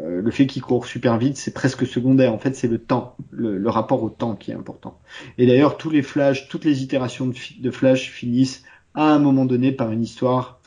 Euh, 0.00 0.20
le 0.20 0.30
fait 0.32 0.46
qu'il 0.46 0.62
court 0.62 0.86
super 0.86 1.18
vite, 1.18 1.36
c'est 1.36 1.54
presque 1.54 1.86
secondaire. 1.86 2.32
En 2.32 2.38
fait, 2.38 2.54
c'est 2.56 2.66
le 2.66 2.78
temps, 2.78 3.16
le, 3.30 3.68
rapport 3.68 4.02
au 4.02 4.10
temps 4.10 4.34
qui 4.34 4.50
est 4.50 4.54
important. 4.54 4.98
Et 5.38 5.46
d'ailleurs, 5.46 5.76
tous 5.76 5.90
les 5.90 6.02
flashs, 6.02 6.48
toutes 6.48 6.64
les 6.64 6.82
itérations 6.82 7.28
de, 7.28 7.70
Flash 7.70 8.10
finissent 8.10 8.64
à 8.94 9.12
un 9.12 9.18
moment 9.18 9.44
donné 9.44 9.70
par 9.70 9.92
une 9.92 10.02
histoire 10.02 10.58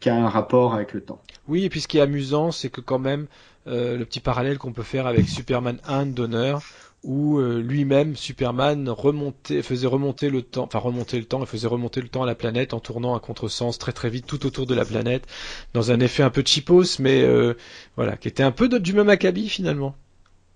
qui 0.00 0.08
a 0.08 0.16
un 0.16 0.28
rapport 0.28 0.74
avec 0.74 0.92
le 0.92 1.02
temps. 1.02 1.22
Oui, 1.46 1.64
et 1.64 1.68
puis 1.68 1.80
ce 1.80 1.88
qui 1.88 1.98
est 1.98 2.00
amusant, 2.00 2.50
c'est 2.50 2.68
que 2.68 2.80
quand 2.80 2.98
même, 2.98 3.26
euh, 3.66 3.96
le 3.96 4.04
petit 4.04 4.20
parallèle 4.20 4.58
qu'on 4.58 4.72
peut 4.72 4.82
faire 4.82 5.06
avec 5.06 5.28
Superman 5.28 5.78
1 5.86 6.06
d'honneur, 6.06 6.62
où 7.04 7.38
euh, 7.38 7.60
lui-même, 7.60 8.16
Superman, 8.16 8.88
remontait, 8.88 9.62
faisait 9.62 9.86
remonter 9.86 10.30
le 10.30 10.42
temps, 10.42 10.68
enfin 10.72 10.82
le 10.84 11.24
temps, 11.24 11.44
faisait 11.44 11.68
remonter 11.68 12.00
le 12.00 12.08
temps 12.08 12.22
à 12.22 12.26
la 12.26 12.34
planète 12.34 12.74
en 12.74 12.80
tournant 12.80 13.14
à 13.14 13.20
contresens 13.20 13.78
très 13.78 13.92
très 13.92 14.10
vite 14.10 14.26
tout 14.26 14.46
autour 14.46 14.66
de 14.66 14.74
la 14.74 14.84
planète, 14.84 15.26
dans 15.74 15.92
un 15.92 16.00
effet 16.00 16.22
un 16.22 16.30
peu 16.30 16.42
cheapos, 16.44 16.98
mais 16.98 17.22
euh, 17.22 17.54
voilà, 17.96 18.16
qui 18.16 18.28
était 18.28 18.42
un 18.42 18.50
peu 18.50 18.68
du 18.68 18.94
même 18.94 19.10
acabit 19.10 19.48
finalement. 19.48 19.94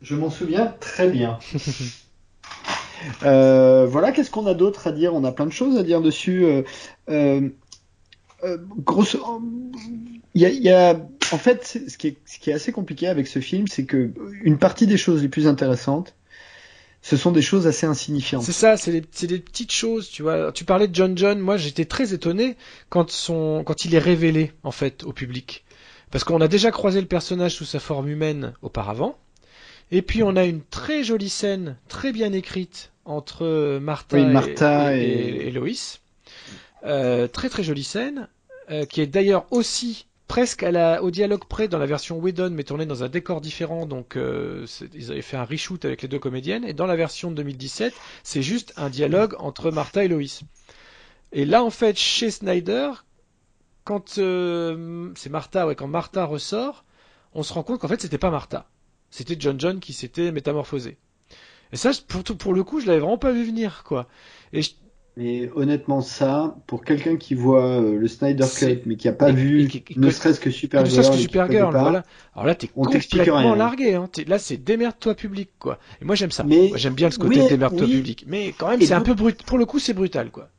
Je 0.00 0.16
m'en 0.16 0.30
souviens 0.30 0.74
très 0.80 1.08
bien. 1.08 1.38
euh, 3.24 3.86
voilà, 3.86 4.12
qu'est-ce 4.12 4.30
qu'on 4.30 4.46
a 4.46 4.54
d'autre 4.54 4.86
à 4.86 4.92
dire? 4.92 5.14
On 5.14 5.24
a 5.24 5.32
plein 5.32 5.46
de 5.46 5.52
choses 5.52 5.76
à 5.76 5.82
dire 5.82 6.00
dessus. 6.00 6.46
Il 7.08 7.52
y 10.34 10.70
a, 10.70 10.94
en 11.32 11.38
fait, 11.38 11.64
ce 11.88 11.98
qui, 11.98 12.08
est, 12.08 12.16
ce 12.24 12.38
qui 12.38 12.50
est 12.50 12.54
assez 12.54 12.72
compliqué 12.72 13.08
avec 13.08 13.26
ce 13.26 13.40
film, 13.40 13.66
c'est 13.66 13.84
que 13.84 14.12
une 14.42 14.56
partie 14.56 14.86
des 14.86 14.96
choses 14.96 15.22
les 15.22 15.28
plus 15.28 15.46
intéressantes, 15.46 16.14
ce 17.02 17.16
sont 17.16 17.30
des 17.30 17.42
choses 17.42 17.66
assez 17.66 17.86
insignifiantes. 17.86 18.42
C'est 18.42 18.52
ça, 18.52 18.76
c'est 18.76 18.92
des, 18.92 19.00
des, 19.26 19.38
petites 19.38 19.72
choses, 19.72 20.08
tu 20.10 20.22
vois. 20.22 20.52
Tu 20.52 20.64
parlais 20.64 20.88
de 20.88 20.94
John 20.94 21.16
John, 21.16 21.38
moi 21.38 21.56
j'étais 21.56 21.84
très 21.84 22.12
étonné 22.12 22.56
quand, 22.88 23.10
son, 23.10 23.62
quand 23.64 23.84
il 23.84 23.94
est 23.94 24.00
révélé 24.00 24.52
en 24.64 24.72
fait 24.72 25.04
au 25.04 25.12
public. 25.12 25.64
Parce 26.10 26.24
qu'on 26.24 26.40
a 26.40 26.48
déjà 26.48 26.70
croisé 26.70 27.00
le 27.00 27.06
personnage 27.06 27.54
sous 27.54 27.64
sa 27.64 27.78
forme 27.78 28.08
humaine 28.08 28.54
auparavant. 28.62 29.18
Et 29.90 30.02
puis 30.02 30.22
on 30.22 30.36
a 30.36 30.44
une 30.44 30.62
très 30.62 31.04
jolie 31.04 31.28
scène, 31.28 31.76
très 31.88 32.12
bien 32.12 32.32
écrite, 32.32 32.92
entre 33.04 33.78
Martha, 33.78 34.96
et, 34.96 35.46
et, 35.46 35.50
Loïs. 35.50 36.00
Euh, 36.84 37.26
très 37.26 37.48
très 37.48 37.62
jolie 37.62 37.84
scène, 37.84 38.28
euh, 38.70 38.84
qui 38.84 39.00
est 39.00 39.06
d'ailleurs 39.06 39.46
aussi 39.50 40.06
presque 40.28 40.62
à 40.62 40.70
la, 40.70 41.02
au 41.02 41.10
dialogue 41.10 41.44
près 41.48 41.66
dans 41.66 41.78
la 41.78 41.86
version 41.86 42.18
Whedon, 42.18 42.50
mais 42.50 42.62
tournée 42.62 42.86
dans 42.86 43.02
un 43.02 43.08
décor 43.08 43.40
différent. 43.40 43.86
Donc, 43.86 44.16
euh, 44.16 44.66
ils 44.94 45.10
avaient 45.10 45.22
fait 45.22 45.38
un 45.38 45.44
reshoot 45.44 45.84
avec 45.84 46.02
les 46.02 46.08
deux 46.08 46.18
comédiennes. 46.18 46.64
Et 46.64 46.74
dans 46.74 46.86
la 46.86 46.96
version 46.96 47.30
de 47.30 47.36
2017, 47.36 47.94
c'est 48.22 48.42
juste 48.42 48.74
un 48.76 48.90
dialogue 48.90 49.34
entre 49.38 49.70
Martha 49.70 50.04
et 50.04 50.08
Lois. 50.08 50.42
Et 51.32 51.44
là, 51.44 51.64
en 51.64 51.70
fait, 51.70 51.98
chez 51.98 52.30
Snyder, 52.30 52.90
quand 53.84 54.18
euh, 54.18 55.10
c'est 55.16 55.30
Martha, 55.30 55.66
ouais, 55.66 55.74
quand 55.74 55.88
Martha 55.88 56.24
ressort, 56.26 56.84
on 57.32 57.42
se 57.42 57.52
rend 57.52 57.62
compte 57.62 57.80
qu'en 57.80 57.88
fait, 57.88 58.00
c'était 58.00 58.18
pas 58.18 58.30
Martha. 58.30 58.68
C'était 59.10 59.36
John 59.38 59.58
John 59.58 59.80
qui 59.80 59.94
s'était 59.94 60.30
métamorphosé. 60.30 60.98
Et 61.72 61.76
ça, 61.76 61.90
pour, 62.06 62.22
pour 62.22 62.54
le 62.54 62.64
coup, 62.64 62.80
je 62.80 62.86
l'avais 62.86 63.00
vraiment 63.00 63.18
pas 63.18 63.32
vu 63.32 63.44
venir, 63.44 63.82
quoi. 63.84 64.08
Et 64.52 64.60
Mais 65.18 65.50
honnêtement, 65.56 66.00
ça, 66.00 66.56
pour 66.68 66.84
quelqu'un 66.84 67.16
qui 67.16 67.34
voit 67.34 67.64
euh, 67.80 67.98
le 67.98 68.06
Snyder 68.06 68.44
Cut, 68.56 68.82
mais 68.86 68.94
qui 68.94 69.08
a 69.08 69.12
pas 69.12 69.30
et- 69.30 69.32
vu, 69.32 69.64
et 69.64 69.66
qui- 69.66 69.82
qui- 69.82 69.98
ne 69.98 70.10
serait-ce 70.10 70.38
que 70.38 70.48
Ne 70.48 70.52
Supergirl, 70.54 70.88
serait-ce 71.04 71.26
que 71.26 71.72
pas, 71.72 71.80
voilà. 71.80 72.04
Alors 72.34 72.46
là, 72.46 72.54
t'es 72.54 72.68
complètement 72.68 73.36
rien. 73.38 73.56
largué. 73.56 73.94
Hein. 73.94 74.08
Là, 74.28 74.38
c'est 74.38 74.58
démerde-toi 74.58 75.16
public, 75.16 75.50
quoi. 75.58 75.80
Et 76.00 76.04
moi, 76.04 76.14
j'aime 76.14 76.30
ça. 76.30 76.44
Mais- 76.44 76.70
j'aime 76.76 76.94
bien 76.94 77.10
ce 77.10 77.18
côté 77.18 77.40
oui, 77.42 77.48
démerde-toi 77.48 77.86
oui. 77.88 77.96
public. 77.96 78.24
Mais 78.28 78.54
quand 78.56 78.68
même, 78.68 78.80
c'est 78.80 78.94
un 78.94 79.00
peu 79.00 79.14
brut. 79.14 79.42
Pour 79.42 79.58
le 79.58 79.66
coup, 79.66 79.80
c'est 79.80 79.92
brutal, 79.92 80.30
quoi. 80.30 80.50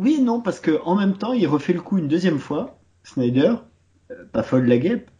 Oui 0.00 0.20
non, 0.20 0.40
parce 0.40 0.58
que 0.58 0.80
en 0.84 0.96
même 0.96 1.16
temps, 1.16 1.32
il 1.32 1.46
refait 1.46 1.72
le 1.72 1.80
coup 1.80 1.96
une 1.98 2.08
deuxième 2.08 2.40
fois, 2.40 2.80
Snyder, 3.04 3.54
euh, 4.10 4.14
pas 4.32 4.42
folle 4.42 4.66
la 4.66 4.78
guêpe, 4.78 5.10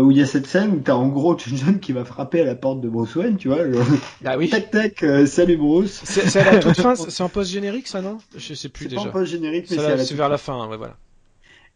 où 0.00 0.10
il 0.10 0.18
y 0.18 0.22
a 0.22 0.26
cette 0.26 0.46
scène 0.46 0.72
où 0.72 0.80
t'as 0.80 0.94
en 0.94 1.08
gros 1.08 1.36
John 1.38 1.78
qui 1.80 1.92
va 1.92 2.04
frapper 2.04 2.40
à 2.40 2.44
la 2.44 2.54
porte 2.54 2.80
de 2.80 2.88
Bruce 2.88 3.14
Wayne, 3.16 3.36
tu 3.36 3.48
vois, 3.48 3.70
genre, 3.70 3.84
Ah 4.24 4.36
oui. 4.38 4.48
tac 4.48 4.70
tac, 4.70 5.02
euh, 5.02 5.26
salut 5.26 5.56
Bruce. 5.56 6.00
C'est 6.04 6.28
c'est 6.28 6.40
à 6.40 6.52
la 6.52 6.58
toute 6.58 6.76
fin. 6.80 6.94
C'est 6.94 7.22
en 7.22 7.28
post-générique, 7.28 7.88
ça, 7.88 8.00
non? 8.00 8.18
Je 8.36 8.54
sais 8.54 8.68
plus 8.68 8.84
C'est 8.84 8.90
pas 8.94 8.96
déjà. 8.96 9.08
un 9.08 9.12
post 9.12 9.30
générique, 9.32 9.66
mais 9.70 9.76
C'est 9.76 9.82
c'est 9.98 10.04
c'est 10.04 10.14
vers 10.14 10.28
la 10.28 10.38
fin, 10.38 10.68
ouais, 10.68 10.76
voilà. 10.76 10.96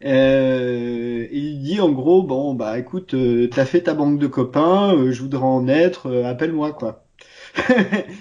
Euh, 0.05 1.27
il 1.31 1.61
dit 1.63 1.79
en 1.79 1.89
gros, 1.91 2.21
bon 2.23 2.53
bah 2.53 2.77
écoute, 2.77 3.13
euh, 3.15 3.49
t'as 3.53 3.65
fait 3.65 3.81
ta 3.81 3.93
banque 3.95 4.19
de 4.19 4.27
copains, 4.27 4.95
euh, 4.95 5.11
je 5.11 5.21
voudrais 5.21 5.41
en 5.43 5.67
être, 5.67 6.07
euh, 6.07 6.25
appelle-moi 6.25 6.73
quoi. 6.73 7.03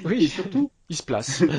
Oui, 0.05 0.25
Et 0.25 0.29
surtout, 0.29 0.71
il 0.89 0.97
se 0.97 1.03
place. 1.03 1.43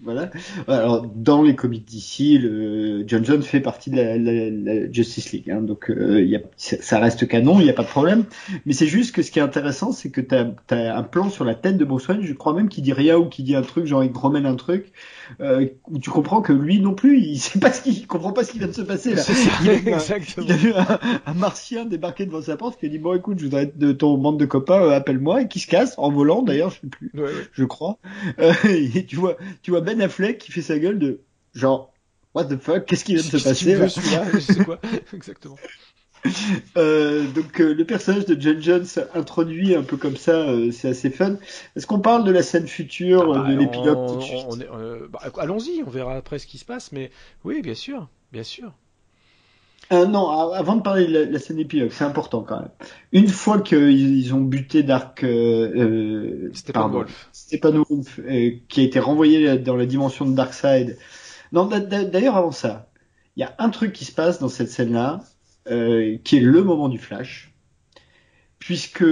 Voilà. 0.00 0.30
Alors 0.68 1.02
dans 1.02 1.42
les 1.42 1.56
comics 1.56 1.84
d'ici, 1.84 2.38
le 2.38 3.02
John 3.08 3.24
John 3.24 3.42
fait 3.42 3.60
partie 3.60 3.90
de 3.90 3.96
la, 3.96 4.92
Justice 4.92 5.32
League, 5.32 5.50
hein, 5.50 5.60
donc 5.60 5.90
euh, 5.90 6.22
y 6.22 6.36
a, 6.36 6.40
ça 6.56 7.00
reste 7.00 7.26
canon, 7.26 7.58
il 7.58 7.64
n'y 7.64 7.70
a 7.70 7.74
pas 7.74 7.82
de 7.82 7.88
problème. 7.88 8.24
Mais 8.66 8.72
c'est 8.72 8.86
juste 8.86 9.14
que 9.14 9.22
ce 9.22 9.32
qui 9.32 9.40
est 9.40 9.42
intéressant, 9.42 9.90
c'est 9.90 10.10
que 10.10 10.20
t'as 10.20 10.46
as 10.70 10.96
un 10.96 11.02
plan 11.02 11.28
sur 11.28 11.44
la 11.44 11.56
tête 11.56 11.76
de 11.76 11.84
Bruce 11.84 12.06
Wayne, 12.06 12.22
je 12.22 12.32
crois 12.34 12.54
même 12.54 12.68
qu'il 12.68 12.84
dit 12.84 12.92
rien 12.92 13.16
ou 13.16 13.28
qu'il 13.28 13.44
dit 13.44 13.56
un 13.56 13.62
truc, 13.62 13.86
genre 13.86 14.04
il 14.04 14.16
remène 14.16 14.46
un 14.46 14.54
truc, 14.54 14.92
euh, 15.40 15.66
où 15.88 15.98
tu 15.98 16.10
comprends 16.10 16.40
que 16.42 16.52
lui 16.52 16.80
non 16.80 16.94
plus, 16.94 17.20
il 17.20 17.38
sait 17.38 17.58
pas 17.58 17.72
ce 17.72 17.82
qu'il 17.82 17.94
il 17.98 18.06
comprend 18.06 18.32
pas 18.32 18.44
ce 18.44 18.52
qui 18.52 18.58
vient 18.58 18.68
de 18.68 18.72
se 18.72 18.82
passer 18.82 19.14
là. 19.14 19.22
Ça, 19.22 19.32
Il 19.62 19.70
a 19.70 19.74
vu 19.74 19.92
un- 19.92 19.96
exactement. 19.96 20.46
Il 20.46 20.52
a 20.52 20.56
vu 20.56 20.72
un, 20.74 20.98
un 21.26 21.34
martien 21.34 21.84
débarquer 21.84 22.26
devant 22.26 22.42
sa 22.42 22.56
porte 22.56 22.78
qui 22.78 22.86
a 22.86 22.88
dit 22.88 22.98
bon 22.98 23.14
écoute 23.16 23.38
je 23.38 23.44
voudrais 23.44 23.64
être 23.64 23.78
de 23.78 23.92
ton 23.92 24.16
bande 24.18 24.38
de 24.38 24.46
copains 24.46 24.82
euh, 24.82 24.90
appelle-moi 24.96 25.42
et 25.42 25.48
qui 25.48 25.60
se 25.60 25.66
casse 25.66 25.94
en 25.98 26.10
volant 26.10 26.42
d'ailleurs 26.42 26.70
je 26.70 26.80
sais 26.80 26.86
plus 26.86 27.10
Ouais, 27.14 27.22
ouais. 27.22 27.30
je 27.52 27.64
crois 27.64 27.98
Euh, 28.38 28.52
et 28.64 29.04
tu 29.06 29.16
vois 29.16 29.36
tu 29.62 29.70
vois 29.70 29.80
Ben 29.80 30.00
Affleck 30.00 30.38
qui 30.38 30.52
fait 30.52 30.62
sa 30.62 30.78
gueule 30.78 30.98
de 30.98 31.20
genre 31.54 31.92
what 32.34 32.44
the 32.44 32.56
fuck 32.60 32.84
qu'est-ce 32.86 33.04
qui 33.04 33.14
vient 33.14 33.22
de 33.22 33.38
se 33.38 33.42
passer 33.48 33.74
là? 33.74 33.86
Je 34.32 34.38
sais 34.40 34.64
quoi. 34.64 34.78
Exactement. 35.14 35.56
Euh, 36.76 37.24
donc 37.28 37.60
euh, 37.60 37.72
le 37.74 37.84
personnage 37.84 38.26
de 38.26 38.38
John 38.40 38.60
Jones 38.60 38.86
introduit 39.14 39.74
un 39.74 39.82
peu 39.82 39.96
comme 39.96 40.16
ça 40.16 40.32
euh, 40.48 40.70
c'est 40.72 40.88
assez 40.88 41.10
fun 41.10 41.36
est-ce 41.76 41.86
qu'on 41.86 42.00
parle 42.00 42.24
de 42.24 42.32
la 42.32 42.42
scène 42.42 42.66
future 42.66 43.32
Ah 43.34 43.42
bah, 43.42 43.48
de 43.52 43.56
l'épilogue 43.56 44.18
bah, 45.10 45.20
allons-y, 45.38 45.82
on 45.86 45.90
verra 45.90 46.16
après 46.16 46.38
ce 46.38 46.46
qui 46.46 46.58
se 46.58 46.64
passe, 46.64 46.92
mais 46.92 47.10
oui, 47.44 47.62
bien 47.62 47.74
sûr, 47.74 48.08
bien 48.32 48.42
sûr. 48.42 48.72
Non, 49.90 50.28
avant 50.52 50.76
de 50.76 50.82
parler 50.82 51.06
de 51.06 51.12
la, 51.12 51.24
la 51.24 51.38
scène 51.38 51.58
épilogue, 51.58 51.90
c'est 51.92 52.04
important 52.04 52.42
quand 52.42 52.60
même. 52.60 52.70
Une 53.12 53.28
fois 53.28 53.60
qu'ils 53.60 54.18
ils 54.18 54.34
ont 54.34 54.40
buté 54.40 54.82
Dark, 54.82 55.20
pardon, 55.22 56.50
Steppenwolf. 56.52 57.28
Steppenwolf, 57.32 58.18
euh, 58.18 58.50
qui 58.68 58.80
a 58.80 58.82
été 58.82 58.98
renvoyé 59.00 59.56
dans 59.58 59.76
la 59.76 59.86
dimension 59.86 60.26
de 60.26 60.34
Darkseid. 60.34 60.98
Non, 61.52 61.64
d'a- 61.64 61.80
d'a- 61.80 62.04
d'ailleurs 62.04 62.36
avant 62.36 62.52
ça, 62.52 62.90
il 63.36 63.40
y 63.40 63.44
a 63.44 63.54
un 63.58 63.70
truc 63.70 63.94
qui 63.94 64.04
se 64.04 64.12
passe 64.12 64.40
dans 64.40 64.48
cette 64.50 64.68
scène-là, 64.68 65.22
qui 65.68 66.36
est 66.36 66.40
le 66.40 66.62
moment 66.62 66.88
du 66.88 66.98
Flash, 66.98 67.52
puisque 68.58 69.04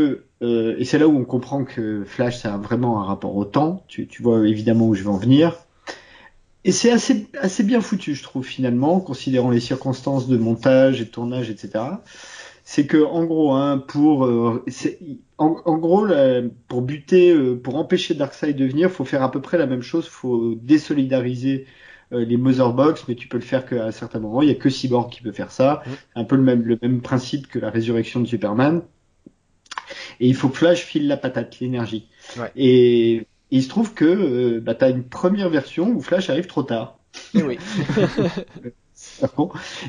euh, 0.43 0.77
et 0.79 0.85
c'est 0.85 0.99
là 0.99 1.09
où 1.09 1.17
on 1.17 1.25
comprend 1.25 1.65
que 1.65 2.05
Flash 2.05 2.39
ça 2.39 2.55
a 2.55 2.59
vraiment 2.59 3.01
un 3.01 3.05
rapport 3.05 3.35
au 3.37 3.45
temps. 3.45 3.85
Tu, 3.89 4.09
vois 4.21 4.47
évidemment 4.47 4.89
où 4.89 4.95
je 4.95 5.03
vais 5.03 5.09
en 5.09 5.17
venir. 5.17 5.57
Et 6.65 6.73
c'est 6.73 6.91
assez, 6.91 7.29
assez 7.41 7.63
bien 7.63 7.81
foutu, 7.81 8.15
je 8.15 8.23
trouve, 8.25 8.45
finalement, 8.45 8.99
considérant 8.99 9.51
les 9.51 9.61
circonstances 9.61 10.27
de 10.27 10.37
montage 10.37 11.01
et 11.01 11.05
de 11.05 11.11
tournage, 11.11 11.49
etc. 11.49 11.85
C'est 12.65 12.87
que, 12.87 13.05
en 13.05 13.25
gros, 13.25 13.53
hein, 13.53 13.79
pour, 13.79 14.25
euh, 14.25 14.65
en, 15.39 15.79
gros, 15.79 16.09
pour 16.67 16.83
buter, 16.83 17.33
euh, 17.33 17.55
pour 17.55 17.77
empêcher 17.77 18.15
Darkseid 18.15 18.57
de 18.57 18.67
venir, 18.67 18.91
faut 18.91 19.05
faire 19.05 19.23
à 19.23 19.31
peu 19.31 19.41
près 19.41 19.59
la 19.59 19.67
même 19.67 19.83
chose. 19.83 20.09
Faut 20.09 20.57
désolidariser 20.57 21.67
euh, 22.13 22.25
les 22.25 22.37
Motherbox, 22.37 23.05
mais 23.09 23.17
tu 23.17 23.27
peux 23.27 23.37
le 23.37 23.43
faire 23.43 23.67
qu'à 23.67 23.87
un 23.87 23.91
certain 23.91 24.21
moment. 24.21 24.41
Il 24.43 24.49
y 24.49 24.53
a 24.53 24.55
que 24.55 24.71
Cyborg 24.71 25.11
qui 25.11 25.23
peut 25.23 25.33
faire 25.33 25.51
ça. 25.51 25.83
Mhm. 25.87 25.93
Un 26.15 26.25
peu 26.25 26.37
le 26.37 26.43
même, 26.43 26.63
le 26.63 26.79
même 26.81 27.01
principe 27.01 27.49
que 27.49 27.59
la 27.59 27.71
résurrection 27.71 28.21
de 28.21 28.27
Superman. 28.27 28.83
Et 30.21 30.29
il 30.29 30.35
faut 30.35 30.49
que 30.49 30.57
Flash 30.57 30.85
file 30.85 31.09
la 31.09 31.17
patate, 31.17 31.59
l'énergie. 31.61 32.09
Ouais. 32.39 32.53
Et 32.55 33.27
il 33.51 33.63
se 33.63 33.69
trouve 33.69 33.93
que 33.93 34.05
euh, 34.05 34.61
bah, 34.61 34.75
tu 34.75 34.85
as 34.85 34.91
une 34.91 35.05
première 35.05 35.49
version 35.51 35.91
où 35.91 36.01
Flash 36.01 36.31
arrive 36.31 36.47
trop 36.47 36.63
tard. 36.63 36.99
Eh 37.35 37.43
oui. 37.43 37.59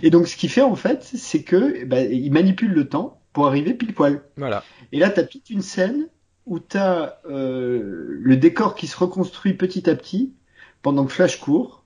Et 0.04 0.10
donc 0.10 0.28
ce 0.28 0.36
qu'il 0.36 0.50
fait 0.50 0.62
en 0.62 0.76
fait, 0.76 1.04
c'est 1.04 1.44
que 1.44 1.86
bah, 1.86 2.02
il 2.02 2.32
manipule 2.32 2.72
le 2.72 2.90
temps 2.90 3.22
pour 3.32 3.48
arriver 3.48 3.74
pile 3.74 3.94
poil. 3.94 4.22
voilà. 4.38 4.64
Et 4.92 5.00
là, 5.00 5.10
tu 5.10 5.20
as 5.20 5.24
toute 5.24 5.50
une 5.50 5.62
scène 5.62 6.08
où 6.46 6.60
tu 6.60 6.78
as 6.78 7.20
le 7.28 8.36
décor 8.36 8.76
qui 8.76 8.88
se 8.88 8.98
reconstruit 8.98 9.54
petit 9.54 9.90
à 9.90 9.96
petit 9.96 10.34
pendant 10.82 11.06
que 11.06 11.12
Flash 11.12 11.40
court 11.40 11.84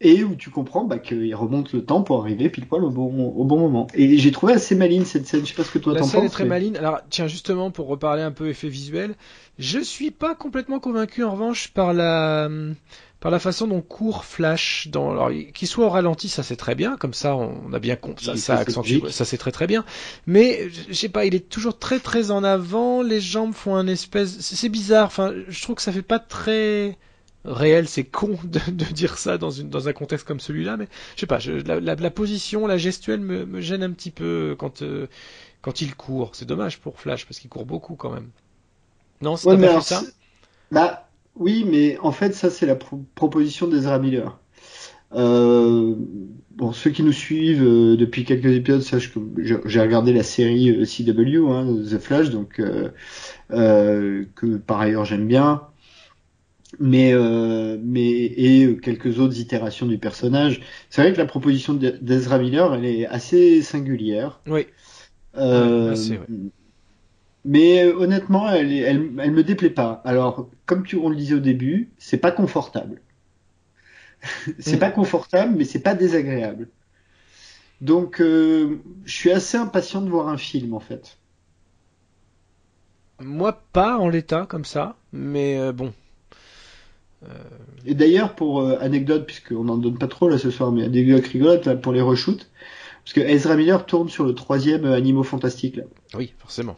et 0.00 0.22
où 0.24 0.34
tu 0.34 0.50
comprends 0.50 0.84
bah, 0.84 0.98
qu'il 0.98 1.34
remonte 1.34 1.72
le 1.72 1.84
temps 1.84 2.02
pour 2.02 2.20
arriver 2.20 2.50
pile 2.50 2.66
poil 2.66 2.84
au 2.84 2.90
bon, 2.90 3.28
au 3.28 3.44
bon 3.44 3.58
moment. 3.58 3.86
Et 3.94 4.18
j'ai 4.18 4.30
trouvé 4.30 4.52
assez 4.52 4.74
maligne 4.74 5.04
cette 5.04 5.26
scène. 5.26 5.40
Je 5.42 5.48
sais 5.48 5.54
pas 5.54 5.64
ce 5.64 5.70
que 5.70 5.78
toi 5.78 5.94
La 5.94 6.00
t'en 6.00 6.06
scène 6.06 6.20
penses. 6.20 6.28
est 6.30 6.32
très 6.32 6.44
mais- 6.44 6.50
maligne. 6.50 6.76
Alors, 6.76 7.00
tiens, 7.08 7.26
justement, 7.26 7.70
pour 7.70 7.86
reparler 7.86 8.22
un 8.22 8.32
peu 8.32 8.48
effet 8.48 8.68
visuel, 8.68 9.14
je 9.58 9.78
suis 9.78 10.10
pas 10.10 10.34
complètement 10.34 10.80
convaincu, 10.80 11.24
en 11.24 11.32
revanche, 11.32 11.68
par 11.68 11.94
la, 11.94 12.46
par 13.20 13.30
la 13.30 13.38
façon 13.38 13.66
dont 13.66 13.80
court 13.80 14.26
Flash 14.26 14.88
dans, 14.92 15.12
alors, 15.12 15.30
qu'il 15.54 15.66
soit 15.66 15.86
au 15.86 15.88
ralenti, 15.88 16.28
ça 16.28 16.42
c'est 16.42 16.56
très 16.56 16.74
bien, 16.74 16.98
comme 16.98 17.14
ça, 17.14 17.34
on 17.34 17.72
a 17.72 17.78
bien 17.78 17.96
compris, 17.96 18.36
ça, 18.36 18.58
accentue, 18.58 18.98
ça 19.08 19.24
c'est 19.24 19.38
très 19.38 19.52
très 19.52 19.66
bien. 19.66 19.82
Mais, 20.26 20.68
je 20.88 20.92
sais 20.92 21.08
pas, 21.08 21.24
il 21.24 21.34
est 21.34 21.48
toujours 21.48 21.78
très 21.78 22.00
très 22.00 22.30
en 22.30 22.44
avant, 22.44 23.00
les 23.00 23.22
jambes 23.22 23.54
font 23.54 23.74
un 23.76 23.86
espèce, 23.86 24.40
c'est 24.40 24.56
c'est 24.56 24.68
bizarre, 24.68 25.06
enfin, 25.06 25.32
je 25.48 25.62
trouve 25.62 25.76
que 25.76 25.82
ça 25.82 25.92
fait 25.92 26.02
pas 26.02 26.18
très, 26.18 26.98
réel, 27.46 27.88
c'est 27.88 28.04
con 28.04 28.38
de, 28.44 28.60
de 28.70 28.84
dire 28.92 29.18
ça 29.18 29.38
dans, 29.38 29.50
une, 29.50 29.70
dans 29.70 29.88
un 29.88 29.92
contexte 29.94 30.26
comme 30.26 30.40
celui-là, 30.40 30.76
mais 30.76 30.88
je 31.16 31.20
sais 31.20 31.26
pas, 31.26 31.38
je, 31.38 31.52
la, 31.52 31.80
la, 31.80 31.94
la 31.96 32.10
position, 32.10 32.66
la 32.66 32.78
gestuelle 32.78 33.20
me, 33.20 33.46
me 33.46 33.60
gêne 33.60 33.82
un 33.82 33.92
petit 33.92 34.10
peu 34.12 34.56
quand, 34.58 34.82
euh, 34.82 35.08
quand 35.62 35.80
il 35.82 35.96
court. 35.96 36.36
C'est 36.36 36.46
dommage 36.46 36.80
pour 36.80 37.00
Flash 37.00 37.26
parce 37.26 37.40
qu'il 37.40 37.50
court 37.50 37.66
beaucoup 37.66 37.96
quand 37.96 38.12
même. 38.12 38.30
Non, 39.22 39.36
c'est 39.36 39.50
Ouais, 39.50 39.56
pas 39.58 39.68
alors, 39.68 39.82
ça 39.82 40.02
Bah 40.70 41.08
oui, 41.36 41.64
mais 41.68 41.98
en 42.00 42.12
fait 42.12 42.34
ça 42.34 42.50
c'est 42.50 42.66
la 42.66 42.76
pro- 42.76 43.04
proposition 43.14 43.68
d'Ezra 43.68 43.98
Miller. 43.98 44.38
Euh, 45.14 45.94
bon, 46.52 46.72
ceux 46.72 46.90
qui 46.90 47.02
nous 47.04 47.12
suivent 47.12 47.64
euh, 47.64 47.96
depuis 47.96 48.24
quelques 48.24 48.46
épisodes 48.46 48.82
sachent 48.82 49.14
que 49.14 49.20
j'ai 49.66 49.80
regardé 49.80 50.12
la 50.12 50.22
série 50.24 50.86
CW, 50.86 51.48
hein, 51.52 51.66
The 51.90 51.98
Flash, 51.98 52.30
donc 52.30 52.60
euh, 52.60 54.24
que 54.34 54.56
par 54.56 54.80
ailleurs 54.80 55.04
j'aime 55.04 55.26
bien, 55.26 55.62
mais 56.80 57.12
euh, 57.14 57.78
mais 57.82 58.06
et 58.06 58.76
quelques 58.82 59.18
autres 59.20 59.38
itérations 59.38 59.86
du 59.86 59.98
personnage. 59.98 60.60
C'est 60.90 61.02
vrai 61.02 61.12
que 61.12 61.18
la 61.18 61.26
proposition 61.26 61.74
d'E- 61.74 61.98
d'Ezra 62.00 62.38
Miller, 62.38 62.74
elle 62.74 62.84
est 62.84 63.06
assez 63.06 63.62
singulière. 63.62 64.40
Oui. 64.46 64.66
Euh, 65.36 65.92
assez, 65.92 66.18
ouais. 66.18 66.26
Mais 67.46 67.82
euh, 67.84 67.96
honnêtement, 67.96 68.50
elle, 68.50 68.70
elle, 68.72 69.10
elle 69.18 69.30
me 69.32 69.42
déplaît 69.44 69.70
pas. 69.70 70.02
Alors, 70.04 70.50
comme 70.66 70.84
tu, 70.84 70.96
on 70.96 71.08
le 71.08 71.16
disait 71.16 71.34
au 71.36 71.40
début, 71.40 71.94
c'est 71.98 72.18
pas 72.18 72.30
confortable. 72.32 73.00
c'est 74.58 74.76
Mm. 74.76 74.80
pas 74.80 74.90
confortable, 74.90 75.54
mais 75.56 75.64
c'est 75.64 75.80
pas 75.82 75.94
désagréable. 75.94 76.68
Donc, 77.80 78.20
euh, 78.20 78.82
je 79.04 79.14
suis 79.14 79.30
assez 79.30 79.56
impatient 79.56 80.02
de 80.02 80.10
voir 80.10 80.28
un 80.28 80.36
film, 80.38 80.74
en 80.74 80.80
fait. 80.80 81.18
Moi, 83.20 83.52
pas 83.74 83.98
en 83.98 84.08
l'état 84.08 84.46
comme 84.46 84.64
ça, 84.64 84.96
mais 85.12 85.58
euh, 85.58 85.72
bon. 85.72 85.92
Et 87.84 87.94
d'ailleurs, 87.94 88.34
pour 88.34 88.60
euh, 88.60 88.76
anecdote, 88.80 89.26
puisqu'on 89.26 89.64
n'en 89.64 89.76
donne 89.76 89.98
pas 89.98 90.08
trop 90.08 90.28
là 90.28 90.38
ce 90.38 90.50
soir, 90.50 90.72
mais 90.72 90.84
anecdote 90.84 91.26
rigolote 91.26 91.66
là, 91.66 91.76
pour 91.76 91.92
les 91.92 92.00
reshoots, 92.00 92.50
parce 93.04 93.12
que 93.14 93.20
Ezra 93.20 93.56
Miller 93.56 93.86
tourne 93.86 94.08
sur 94.08 94.24
le 94.24 94.34
troisième 94.34 94.84
euh, 94.84 94.96
Animaux 94.96 95.22
Fantastiques 95.22 95.76
là. 95.76 95.84
Oui, 96.14 96.32
forcément. 96.38 96.76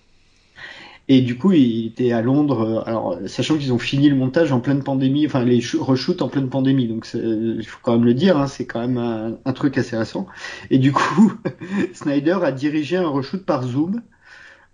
Et 1.10 1.23
du 1.23 1.39
coup, 1.39 1.52
il 1.52 1.86
était 1.86 2.12
à 2.12 2.20
Londres, 2.20 2.60
euh, 2.60 2.83
alors 2.89 3.18
sachant 3.26 3.57
qu'ils 3.57 3.73
ont 3.73 3.78
fini 3.78 4.10
le 4.10 4.17
montage 4.17 4.52
en 4.52 4.60
pleine 4.60 4.83
pandémie, 4.83 5.26
enfin 5.26 5.42
les 5.44 5.60
sh- 5.60 5.78
reshoots 5.81 6.20
en 6.20 6.28
pleine 6.28 6.50
pandémie, 6.50 6.86
donc 6.86 7.07
c'est- 7.07 7.18
il 7.18 7.65
faut 7.67 7.78
quand 7.83 7.92
même 7.92 8.05
le 8.05 8.15
dire, 8.15 8.36
hein, 8.36 8.47
c'est 8.47 8.67
quand 8.67 8.81
même 8.81 8.99
un, 8.99 9.39
un 9.44 9.52
truc 9.55 9.78
assez 9.78 9.97
récent. 9.97 10.26
Et 10.70 10.78
du 10.78 10.92
coup, 10.92 11.33
Snyder 11.94 12.39
a 12.42 12.52
dirigé 12.52 12.97
un 12.99 13.08
reshoot 13.08 13.44
par 13.44 13.62
Zoom 13.62 14.02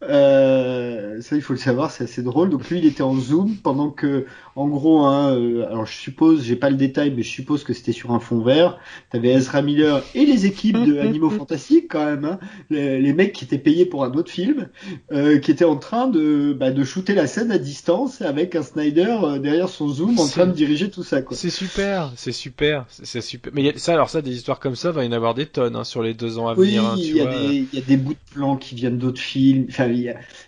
Euh, 0.08 1.20
ça, 1.20 1.36
il 1.36 1.42
faut 1.42 1.52
le 1.52 1.58
savoir, 1.58 1.91
c'est 1.91 2.05
assez 2.05 2.23
drôle. 2.23 2.50
Donc 2.50 2.68
lui, 2.68 2.78
il 2.78 2.86
était 2.86 3.02
en 3.02 3.15
zoom 3.15 3.57
pendant 3.57 3.91
que, 3.91 4.26
en 4.57 4.68
gros, 4.68 5.05
hein, 5.05 5.34
euh, 5.36 5.66
alors 5.66 5.86
je 5.86 5.94
suppose, 5.94 6.44
j'ai 6.44 6.57
pas 6.57 6.70
le 6.70 6.76
détail, 6.76 7.12
mais 7.15 7.23
je 7.23 7.31
suppose 7.31 7.65
que 7.65 7.73
c'était 7.73 7.92
sur 7.92 8.12
un 8.12 8.20
fond 8.20 8.41
vert. 8.41 8.78
T'avais 9.10 9.31
Ezra 9.31 9.62
Miller 9.62 10.02
et 10.15 10.26
les 10.26 10.47
équipes 10.47 10.83
de 10.83 10.99
Animaux 11.05 11.31
Fantastiques 11.31 11.86
quand 11.91 12.05
même, 12.05 12.24
hein, 12.24 12.39
les, 12.70 13.00
les, 13.00 13.12
mecs 13.12 13.33
qui 13.33 13.44
étaient 13.44 13.58
payés 13.58 13.86
pour 13.86 14.05
un 14.05 14.12
autre 14.12 14.31
film, 14.31 14.68
euh, 15.12 15.39
qui 15.39 15.50
étaient 15.50 15.65
en 15.65 15.76
train 15.76 16.08
de, 16.08 16.52
bah, 16.58 16.70
de 16.70 16.84
shooter 16.84 17.15
la 17.15 17.26
scène 17.26 17.50
à 17.50 17.58
distance 17.58 18.23
avec 18.23 18.57
un 18.57 18.62
Snyder 18.62 19.16
derrière 19.41 19.68
son 19.68 19.89
zoom 19.89 20.18
en 20.18 20.26
train 20.26 20.47
de 20.47 20.52
diriger 20.52 20.91
tout 20.91 21.02
ça. 21.02 21.20
C'est 21.31 21.50
super, 21.50 22.12
c'est 22.16 22.33
super, 22.33 22.86
c'est 22.89 23.20
super. 23.20 23.52
Mais 23.55 23.62
y 23.62 23.68
a, 23.68 23.78
ça, 23.78 23.92
alors 23.92 24.10
ça, 24.10 24.23
des 24.23 24.33
histoires 24.33 24.60
comme 24.60 24.76
ça, 24.76 24.91
va 24.91 25.05
y 25.05 25.08
en 25.08 25.12
avoir 25.12 25.34
des 25.34 25.47
tonnes 25.47 25.76
hein, 25.76 25.84
sur 25.84 26.02
les 26.02 26.15
deux 26.15 26.39
ans 26.39 26.49
à 26.49 26.55
venir. 26.55 26.92
Oui, 26.94 27.02
il 27.02 27.16
y, 27.16 27.76
y, 27.76 27.78
a 27.78 27.84
des 27.86 27.97
bouts 27.97 28.15
de 28.15 28.34
plans 28.34 28.57
qui 28.57 28.74
viennent 28.74 28.99
d'autres 28.99 29.20
films. 29.20 29.66
Enfin, 29.68 29.86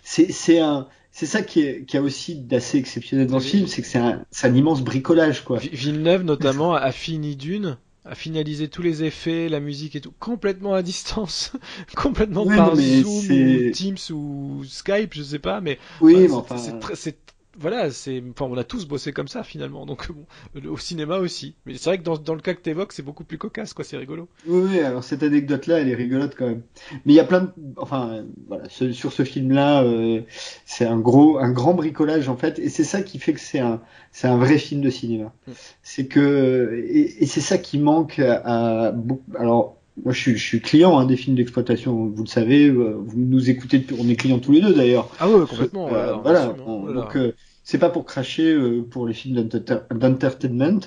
c'est 0.03 0.59
un 0.59 0.87
c'est 1.11 1.25
ça 1.25 1.41
qui, 1.41 1.61
est, 1.61 1.83
qui 1.85 1.97
a 1.97 2.01
aussi 2.03 2.35
d'assez 2.35 2.77
exceptionnel 2.77 3.25
dans 3.25 3.39
ce 3.39 3.47
film, 3.47 3.65
c'est 3.65 3.81
que 3.81 3.87
c'est 3.87 3.97
un, 3.97 4.23
un, 4.43 4.55
immense 4.55 4.83
bricolage 4.83 5.43
quoi. 5.43 5.57
Villeneuve 5.57 6.23
notamment 6.23 6.75
a 6.75 6.91
fini 6.91 7.35
d'une 7.35 7.77
a 8.05 8.15
finalisé 8.15 8.67
tous 8.67 8.81
les 8.81 9.03
effets, 9.03 9.49
la 9.49 9.59
musique 9.59 9.95
et 9.95 10.01
tout, 10.01 10.13
complètement 10.19 10.73
à 10.73 10.81
distance, 10.81 11.53
complètement 11.95 12.45
ouais, 12.45 12.55
par 12.55 12.75
Zoom 12.75 13.05
ou 13.05 13.71
Teams 13.71 13.97
ou 14.11 14.63
Skype, 14.65 15.13
je 15.13 15.23
sais 15.23 15.39
pas, 15.39 15.59
mais 15.59 15.77
oui, 16.01 16.15
mais 16.15 16.31
enfin, 16.31 16.57
c'est 16.95 17.17
voilà, 17.59 17.91
c'est, 17.91 18.23
enfin, 18.31 18.45
on 18.49 18.57
a 18.57 18.63
tous 18.63 18.85
bossé 18.85 19.11
comme 19.11 19.27
ça 19.27 19.43
finalement, 19.43 19.85
donc 19.85 20.09
bon, 20.11 20.69
au 20.69 20.77
cinéma 20.77 21.17
aussi. 21.17 21.55
Mais 21.65 21.73
c'est 21.75 21.89
vrai 21.89 21.97
que 21.97 22.03
dans, 22.03 22.17
dans 22.17 22.35
le 22.35 22.41
cas 22.41 22.53
que 22.53 22.61
t'évoques, 22.61 22.93
c'est 22.93 23.03
beaucoup 23.03 23.23
plus 23.23 23.37
cocasse, 23.37 23.73
quoi, 23.73 23.83
c'est 23.83 23.97
rigolo. 23.97 24.27
Oui, 24.47 24.69
oui, 24.69 24.79
alors 24.79 25.03
cette 25.03 25.23
anecdote-là, 25.23 25.79
elle 25.79 25.89
est 25.89 25.95
rigolote 25.95 26.35
quand 26.37 26.47
même. 26.47 26.61
Mais 27.05 27.13
il 27.13 27.15
y 27.15 27.19
a 27.19 27.23
plein 27.23 27.41
de, 27.41 27.49
enfin, 27.77 28.23
voilà, 28.47 28.63
ce, 28.69 28.91
sur 28.91 29.11
ce 29.11 29.23
film-là, 29.23 29.83
euh, 29.83 30.21
c'est 30.65 30.85
un 30.85 30.99
gros, 30.99 31.37
un 31.37 31.51
grand 31.51 31.73
bricolage 31.73 32.29
en 32.29 32.37
fait, 32.37 32.59
et 32.59 32.69
c'est 32.69 32.83
ça 32.83 33.01
qui 33.01 33.19
fait 33.19 33.33
que 33.33 33.39
c'est 33.39 33.59
un, 33.59 33.81
c'est 34.11 34.27
un 34.27 34.37
vrai 34.37 34.57
film 34.57 34.81
de 34.81 34.89
cinéma. 34.89 35.33
Mm. 35.47 35.51
C'est 35.83 36.07
que, 36.07 36.83
et, 36.87 37.23
et 37.23 37.25
c'est 37.25 37.41
ça 37.41 37.57
qui 37.57 37.79
manque 37.79 38.19
à, 38.19 38.87
à 38.89 38.95
alors. 39.37 39.75
Moi, 40.05 40.13
je 40.13 40.21
suis, 40.21 40.37
je 40.37 40.45
suis 40.45 40.61
client 40.61 40.99
hein, 40.99 41.07
des 41.07 41.17
films 41.17 41.35
d'exploitation, 41.35 42.05
vous 42.05 42.21
le 42.21 42.29
savez, 42.29 42.69
vous 42.69 43.03
nous 43.15 43.49
écoutez, 43.49 43.83
on 43.99 44.07
est 44.07 44.15
clients 44.15 44.37
tous 44.37 44.51
les 44.51 44.61
deux 44.61 44.71
d'ailleurs. 44.71 45.09
Ah 45.19 45.27
ouais, 45.27 45.43
complètement. 45.47 45.91
Euh, 45.91 46.13
voilà, 46.21 46.55
on, 46.67 46.81
voilà. 46.81 47.01
donc 47.01 47.17
euh, 47.17 47.33
c'est 47.67 47.79
pas 47.79 47.89
pour 47.89 48.05
cracher 48.05 48.53
euh, 48.53 48.81
pour 48.81 49.05
les 49.05 49.13
films 49.13 49.49
d'entertainment, 49.91 50.79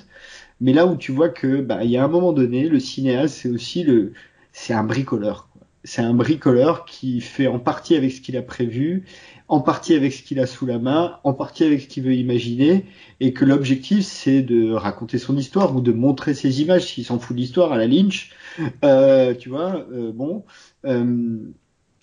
mais 0.59 0.73
là 0.73 0.87
où 0.87 0.95
tu 0.97 1.11
vois 1.11 1.29
que 1.29 1.61
bah 1.61 1.83
il 1.83 1.91
y 1.91 1.97
a 1.97 2.03
un 2.03 2.07
moment 2.07 2.33
donné, 2.33 2.67
le 2.67 2.79
cinéaste 2.79 3.35
c'est 3.35 3.49
aussi 3.49 3.83
le, 3.83 4.13
c'est 4.51 4.73
un 4.73 4.83
bricoleur. 4.83 5.47
C'est 5.83 6.01
un 6.01 6.15
bricoleur 6.15 6.85
qui 6.85 7.21
fait 7.21 7.45
en 7.45 7.59
partie 7.59 7.95
avec 7.95 8.11
ce 8.11 8.19
qu'il 8.21 8.35
a 8.35 8.41
prévu, 8.41 9.05
en 9.47 9.61
partie 9.61 9.93
avec 9.93 10.11
ce 10.11 10.23
qu'il 10.23 10.39
a 10.39 10.47
sous 10.47 10.65
la 10.65 10.79
main, 10.79 11.19
en 11.23 11.33
partie 11.33 11.63
avec 11.63 11.81
ce 11.81 11.87
qu'il 11.87 12.03
veut 12.03 12.15
imaginer, 12.15 12.85
et 13.19 13.31
que 13.31 13.45
l'objectif 13.45 14.03
c'est 14.03 14.41
de 14.41 14.71
raconter 14.71 15.19
son 15.19 15.37
histoire 15.37 15.75
ou 15.75 15.81
de 15.81 15.91
montrer 15.91 16.33
ses 16.33 16.61
images. 16.63 16.85
S'il 16.85 17.05
s'en 17.05 17.19
fout 17.19 17.35
de 17.35 17.41
l'histoire 17.41 17.71
à 17.73 17.77
la 17.77 17.85
Lynch, 17.85 18.31
euh, 18.83 19.35
tu 19.35 19.49
vois, 19.49 19.85
euh, 19.93 20.11
bon. 20.11 20.43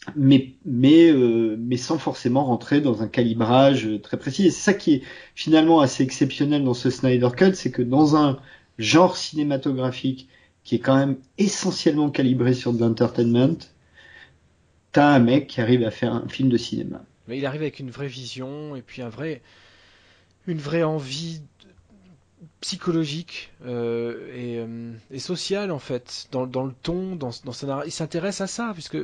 Euh, 0.08 0.12
mais 0.16 0.54
mais 0.64 1.10
euh, 1.10 1.56
mais 1.58 1.76
sans 1.76 1.98
forcément 1.98 2.44
rentrer 2.44 2.80
dans 2.80 3.02
un 3.02 3.08
calibrage 3.08 3.88
très 4.02 4.16
précis. 4.18 4.46
Et 4.46 4.50
c'est 4.50 4.72
ça 4.72 4.74
qui 4.74 4.94
est 4.94 5.02
finalement 5.34 5.80
assez 5.80 6.02
exceptionnel 6.02 6.64
dans 6.64 6.74
ce 6.74 6.90
Snyder 6.90 7.28
Cut, 7.36 7.54
c'est 7.54 7.70
que 7.70 7.82
dans 7.82 8.16
un 8.16 8.38
genre 8.78 9.16
cinématographique 9.16 10.28
qui 10.64 10.76
est 10.76 10.80
quand 10.80 10.96
même 10.96 11.16
essentiellement 11.38 12.10
calibré 12.10 12.52
sur 12.54 12.72
de 12.72 12.80
l'entertainment, 12.80 13.58
t'as 14.92 15.08
un 15.08 15.18
mec 15.18 15.46
qui 15.46 15.60
arrive 15.60 15.84
à 15.84 15.90
faire 15.90 16.12
un 16.12 16.28
film 16.28 16.48
de 16.48 16.58
cinéma. 16.58 17.04
Mais 17.26 17.38
il 17.38 17.46
arrive 17.46 17.62
avec 17.62 17.78
une 17.78 17.90
vraie 17.90 18.08
vision 18.08 18.76
et 18.76 18.82
puis 18.82 19.02
un 19.02 19.08
vrai 19.08 19.42
une 20.46 20.58
vraie 20.58 20.82
envie 20.82 21.42
psychologique 22.60 23.52
euh, 23.64 24.28
et, 24.34 24.58
euh, 24.58 24.92
et 25.10 25.18
sociale 25.18 25.70
en 25.70 25.78
fait 25.78 26.28
dans, 26.32 26.46
dans 26.46 26.64
le 26.64 26.72
ton 26.82 27.16
dans, 27.16 27.30
dans 27.44 27.52
sa 27.52 27.82
il 27.84 27.92
s'intéresse 27.92 28.40
à 28.40 28.46
ça 28.46 28.70
puisque 28.72 28.98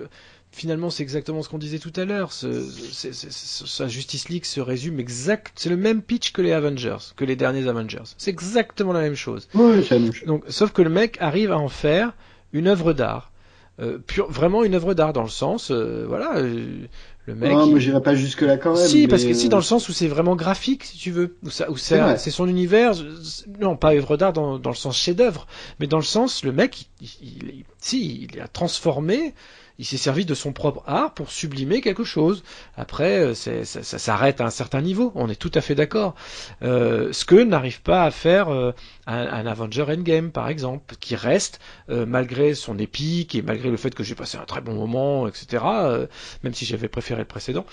finalement, 0.55 0.91
c'est 0.91 1.03
exactement 1.03 1.43
ce 1.43 1.49
qu'on 1.49 1.59
disait 1.59 1.79
tout 1.79 1.93
à 1.97 2.05
l'heure. 2.05 2.33
Sa 2.33 3.89
Justice 3.89 4.29
League 4.29 4.45
se 4.45 4.61
résume 4.61 5.01
exact. 5.01 5.53
C'est 5.57 5.69
le 5.69 5.77
même 5.77 6.01
pitch 6.01 6.33
que 6.33 6.43
les 6.43 6.53
Avengers, 6.53 7.13
que 7.17 7.25
les 7.25 7.37
derniers 7.37 7.69
Avengers. 7.69 8.15
C'est 8.17 8.31
exactement 8.31 8.93
la 8.93 9.01
même 9.01 9.17
chose. 9.17 9.49
Oui, 9.55 9.85
c'est 9.87 9.97
la 9.97 10.01
même 10.01 10.13
chose. 10.13 10.27
Donc, 10.27 10.45
sauf 10.49 10.73
que 10.73 10.83
le 10.83 10.91
mec 10.91 11.19
arrive 11.21 11.53
à 11.53 11.59
en 11.59 11.69
faire 11.69 12.15
une 12.53 12.69
œuvre 12.69 12.93
d'art. 12.93 13.33
Euh, 13.81 13.99
pure, 13.99 14.31
vraiment 14.31 14.63
une 14.63 14.77
œuvre 14.77 14.95
d'art 14.95 15.13
dans 15.13 15.25
le 15.25 15.29
sens, 15.29 15.73
euh, 15.73 16.05
voilà, 16.07 16.37
euh, 16.37 16.87
le 17.27 17.35
mec. 17.35 17.51
Non, 17.51 17.67
il... 17.67 17.71
moi 17.73 17.81
j'irai 17.81 18.01
pas 18.01 18.15
jusque 18.15 18.43
là 18.43 18.57
quand 18.57 18.77
même. 18.77 18.87
Si, 18.87 19.03
mais... 19.03 19.09
parce 19.09 19.25
que 19.25 19.35
si 19.35 19.49
dans 19.49 19.57
le 19.57 19.65
sens 19.65 19.89
où 19.89 19.93
c'est 19.93 20.07
vraiment 20.07 20.37
graphique, 20.37 20.85
si 20.85 20.97
tu 20.97 21.11
veux, 21.11 21.35
où, 21.43 21.51
ça, 21.51 21.69
où 21.69 21.77
c'est, 21.77 22.17
c'est 22.19 22.31
son 22.31 22.47
univers, 22.47 22.93
non 23.59 23.77
pas 23.77 23.93
œuvre 23.93 24.17
d'art 24.17 24.33
dans, 24.33 24.61
dans 24.61 24.71
le 24.71 24.77
sens 24.77 24.97
chef-d'œuvre, 24.97 25.49
mais 25.81 25.89
dans 25.89 25.97
le 25.97 26.05
sens 26.05 26.45
le 26.45 26.53
mec, 26.53 26.87
il, 27.01 27.09
il, 27.21 27.49
il, 27.49 27.65
si, 27.79 28.29
il 28.33 28.41
a 28.41 28.47
transformé 28.47 29.35
il 29.79 29.85
s'est 29.85 29.97
servi 29.97 30.25
de 30.25 30.35
son 30.35 30.53
propre 30.53 30.83
art 30.87 31.15
pour 31.15 31.31
sublimer 31.31 31.81
quelque 31.81 32.05
chose. 32.05 32.43
Après, 32.77 33.35
ça, 33.35 33.65
ça 33.65 33.99
s'arrête 33.99 34.41
à 34.41 34.45
un 34.47 34.51
certain 34.51 34.81
niveau, 34.81 35.13
on 35.15 35.29
est 35.29 35.35
tout 35.35 35.51
à 35.55 35.61
fait 35.61 35.75
d'accord. 35.75 36.15
Euh, 36.63 37.13
ce 37.13 37.25
que 37.25 37.43
n'arrive 37.43 37.83
pas 37.83 38.05
à 38.05 38.11
faire 38.11 38.49
euh, 38.49 38.73
un, 39.07 39.27
un, 39.27 39.47
Avenger 39.47 39.85
Endgame, 39.89 40.31
par 40.31 40.49
exemple, 40.49 40.95
qui 41.01 41.17
reste, 41.17 41.61
euh, 41.91 42.07
malgré 42.07 42.55
son 42.55 42.79
épique 42.79 43.35
et 43.35 43.43
malgré 43.43 43.71
le 43.71 43.77
fait 43.77 43.95
que 43.95 44.05
j'ai 44.05 44.15
passé 44.15 44.39
un 44.39 44.45
très 44.45 44.61
bon 44.61 44.75
moment, 44.75 45.27
etc., 45.27 45.65
même 46.43 46.55
si 46.55 46.65
j'avais 46.65 46.89
préféré 46.89 47.21
le 47.21 47.27
précédent, 47.27 47.67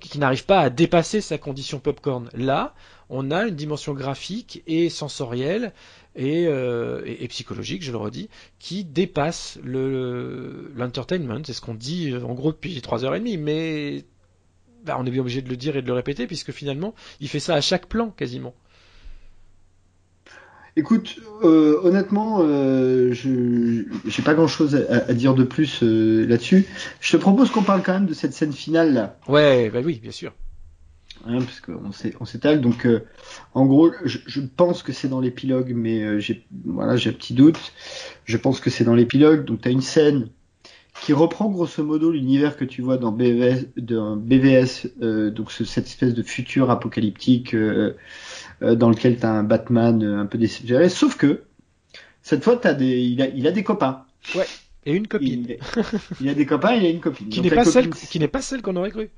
qui 0.00 0.18
n'arrive 0.18 0.44
pas 0.44 0.60
à 0.60 0.70
dépasser 0.70 1.20
sa 1.20 1.38
condition 1.38 1.80
popcorn. 1.80 2.28
Là, 2.34 2.74
on 3.08 3.30
a 3.32 3.46
une 3.46 3.56
dimension 3.56 3.92
graphique 3.92 4.62
et 4.66 4.88
sensorielle 4.88 5.72
et, 6.16 6.46
euh, 6.46 7.02
et, 7.04 7.24
et, 7.24 7.28
psychologique, 7.28 7.82
je 7.82 7.92
le 7.92 7.98
redis, 7.98 8.28
qui 8.58 8.84
dépasse 8.84 9.58
le 9.62 10.72
l'entertainment. 10.76 11.42
C'est 11.44 11.52
ce 11.52 11.60
qu'on 11.60 11.74
dit 11.74 12.14
en 12.14 12.34
gros 12.34 12.52
depuis 12.52 12.80
trois 12.80 13.04
heures 13.04 13.14
et 13.14 13.20
demie, 13.20 13.36
mais 13.36 14.04
bah, 14.84 14.96
on 14.98 15.06
est 15.06 15.10
bien 15.10 15.20
obligé 15.20 15.42
de 15.42 15.48
le 15.48 15.56
dire 15.56 15.76
et 15.76 15.82
de 15.82 15.86
le 15.86 15.92
répéter 15.92 16.26
puisque 16.26 16.52
finalement, 16.52 16.94
il 17.20 17.28
fait 17.28 17.40
ça 17.40 17.54
à 17.54 17.60
chaque 17.60 17.86
plan 17.86 18.10
quasiment. 18.10 18.54
Écoute, 20.76 21.16
euh, 21.42 21.80
honnêtement, 21.82 22.38
euh, 22.42 23.12
je 23.12 23.84
j'ai 24.06 24.22
pas 24.22 24.34
grand 24.34 24.46
chose 24.46 24.76
à, 24.88 25.08
à, 25.08 25.12
dire 25.12 25.34
de 25.34 25.42
plus 25.42 25.82
euh, 25.82 26.24
là-dessus. 26.26 26.64
Je 27.00 27.12
te 27.12 27.16
propose 27.16 27.50
qu'on 27.50 27.62
parle 27.62 27.82
quand 27.82 27.92
même 27.92 28.06
de 28.06 28.14
cette 28.14 28.32
scène 28.32 28.52
finale 28.52 28.94
là. 28.94 29.16
Ouais, 29.26 29.68
bah 29.70 29.80
oui, 29.84 29.98
bien 30.00 30.12
sûr. 30.12 30.32
Hein, 31.26 31.38
parce 31.40 31.60
qu'on 31.60 31.90
on 32.20 32.24
s'étale. 32.24 32.60
Donc, 32.60 32.86
euh, 32.86 33.04
en 33.54 33.66
gros, 33.66 33.90
je, 34.04 34.18
je 34.26 34.40
pense 34.40 34.82
que 34.82 34.92
c'est 34.92 35.08
dans 35.08 35.20
l'épilogue, 35.20 35.72
mais 35.74 36.02
euh, 36.02 36.18
j'ai 36.18 36.46
voilà, 36.64 36.96
j'ai 36.96 37.10
un 37.10 37.12
petit 37.12 37.34
doute. 37.34 37.72
Je 38.24 38.36
pense 38.36 38.60
que 38.60 38.70
c'est 38.70 38.84
dans 38.84 38.94
l'épilogue. 38.94 39.44
Donc, 39.44 39.60
tu 39.60 39.68
as 39.68 39.70
une 39.70 39.82
scène 39.82 40.28
qui 41.02 41.12
reprend 41.12 41.48
grosso 41.48 41.82
modo 41.84 42.10
l'univers 42.10 42.56
que 42.56 42.64
tu 42.64 42.82
vois 42.82 42.96
dans 42.96 43.12
BVS, 43.12 43.66
dans 43.76 44.16
BVS 44.16 44.88
euh, 45.02 45.30
donc 45.30 45.50
ce, 45.50 45.64
cette 45.64 45.86
espèce 45.86 46.14
de 46.14 46.22
futur 46.22 46.70
apocalyptique 46.70 47.54
dans 47.54 48.90
lequel 48.90 49.18
tu 49.18 49.24
as 49.24 49.32
un 49.32 49.42
Batman 49.42 50.02
un 50.02 50.26
peu 50.26 50.36
désespéré. 50.36 50.88
Sauf 50.88 51.16
que 51.16 51.42
cette 52.22 52.44
fois, 52.44 52.60
as 52.66 52.74
des, 52.74 53.00
il 53.00 53.22
a, 53.22 53.28
il 53.28 53.46
a 53.46 53.52
des 53.52 53.62
copains. 53.62 54.04
Ouais. 54.34 54.46
Et 54.86 54.94
une 54.94 55.06
copine. 55.06 55.46
Il, 55.48 55.58
il 56.20 56.28
a 56.28 56.34
des 56.34 56.46
copains, 56.46 56.74
il 56.74 56.84
a 56.84 56.88
une 56.88 57.00
copine. 57.00 57.28
Qui 57.28 57.40
n'est 57.40 57.50
pas, 57.50 57.64
copine... 57.64 57.72
celle, 57.72 57.90
qui 57.90 58.18
n'est 58.18 58.28
pas 58.28 58.42
celle 58.42 58.62
qu'on 58.62 58.76
aurait 58.76 58.90
cru. 58.90 59.10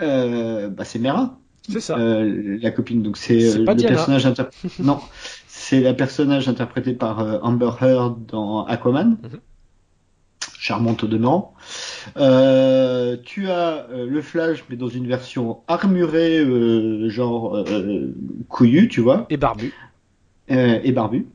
Euh, 0.00 0.68
bah 0.68 0.84
c'est 0.84 0.98
Mera. 0.98 1.38
C'est 1.68 1.80
ça. 1.80 1.98
Euh, 1.98 2.58
la 2.60 2.70
copine. 2.70 3.02
Donc 3.02 3.16
c'est 3.16 3.56
euh, 3.56 3.64
le 3.64 3.74
Diana. 3.74 3.96
personnage 3.96 4.26
inter... 4.26 4.44
non, 4.80 5.00
c'est 5.46 5.80
la 5.80 5.94
personnage 5.94 6.48
interprété 6.48 6.92
par 6.92 7.20
euh, 7.20 7.38
Amber 7.42 7.70
Heard 7.80 8.26
dans 8.26 8.64
Aquaman. 8.66 9.10
Mm 9.10 9.26
-hmm. 9.26 9.40
Charmante 10.58 11.04
au 11.04 11.06
demeurant. 11.06 11.54
Euh, 12.18 13.16
tu 13.24 13.48
as 13.48 13.86
le 13.90 14.20
Flash, 14.20 14.64
mais 14.68 14.76
dans 14.76 14.88
une 14.88 15.06
version 15.06 15.60
armurée, 15.68 16.44
genre 17.08 17.64
couillu, 18.48 18.88
tu 18.88 19.00
vois. 19.00 19.26
Et 19.30 19.38
barbu. 19.38 19.72
et 20.48 20.92
barbu. 20.92 21.28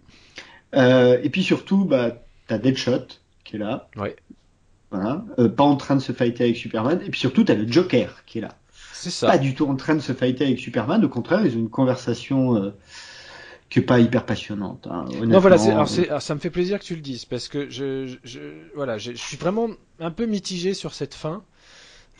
et 0.73 1.29
puis 1.31 1.43
surtout, 1.43 1.85
bah, 1.85 2.23
t'as 2.47 2.59
Deadshot 2.59 3.07
qui 3.43 3.55
est 3.55 3.59
là. 3.59 3.87
Ouais. 3.95 4.15
Voilà. 4.95 5.25
Euh, 5.39 5.49
pas 5.49 5.63
en 5.63 5.75
train 5.75 5.95
de 5.95 6.01
se 6.01 6.11
fighter 6.11 6.45
avec 6.45 6.57
Superman. 6.57 6.99
Et 7.05 7.09
puis 7.09 7.19
surtout, 7.19 7.43
t'as 7.43 7.55
le 7.55 7.71
Joker 7.71 8.23
qui 8.25 8.39
est 8.39 8.41
là. 8.41 8.55
C'est 8.93 9.09
ça. 9.09 9.27
Pas 9.27 9.37
du 9.37 9.53
tout 9.53 9.67
en 9.67 9.75
train 9.75 9.95
de 9.95 10.01
se 10.01 10.13
fighter 10.13 10.45
avec 10.45 10.59
Superman. 10.59 11.03
Au 11.05 11.09
contraire, 11.09 11.45
ils 11.45 11.55
ont 11.55 11.59
une 11.59 11.69
conversation 11.69 12.55
euh, 12.55 12.73
qui 13.69 13.79
est 13.79 13.83
pas 13.83 13.99
hyper 13.99 14.25
passionnante. 14.25 14.87
Hein, 14.89 15.05
non, 15.23 15.39
voilà. 15.39 15.61
Alors, 15.61 15.87
alors, 15.97 16.21
ça 16.21 16.35
me 16.35 16.39
fait 16.39 16.49
plaisir 16.49 16.79
que 16.79 16.85
tu 16.85 16.95
le 16.95 17.01
dises 17.01 17.25
parce 17.25 17.47
que 17.47 17.69
je, 17.69 18.07
je, 18.07 18.17
je 18.23 18.39
voilà, 18.75 18.97
je, 18.97 19.11
je, 19.11 19.17
suis 19.17 19.37
vraiment 19.37 19.69
un 19.99 20.11
peu 20.11 20.25
mitigé 20.25 20.73
sur 20.73 20.93
cette 20.93 21.13
fin. 21.13 21.43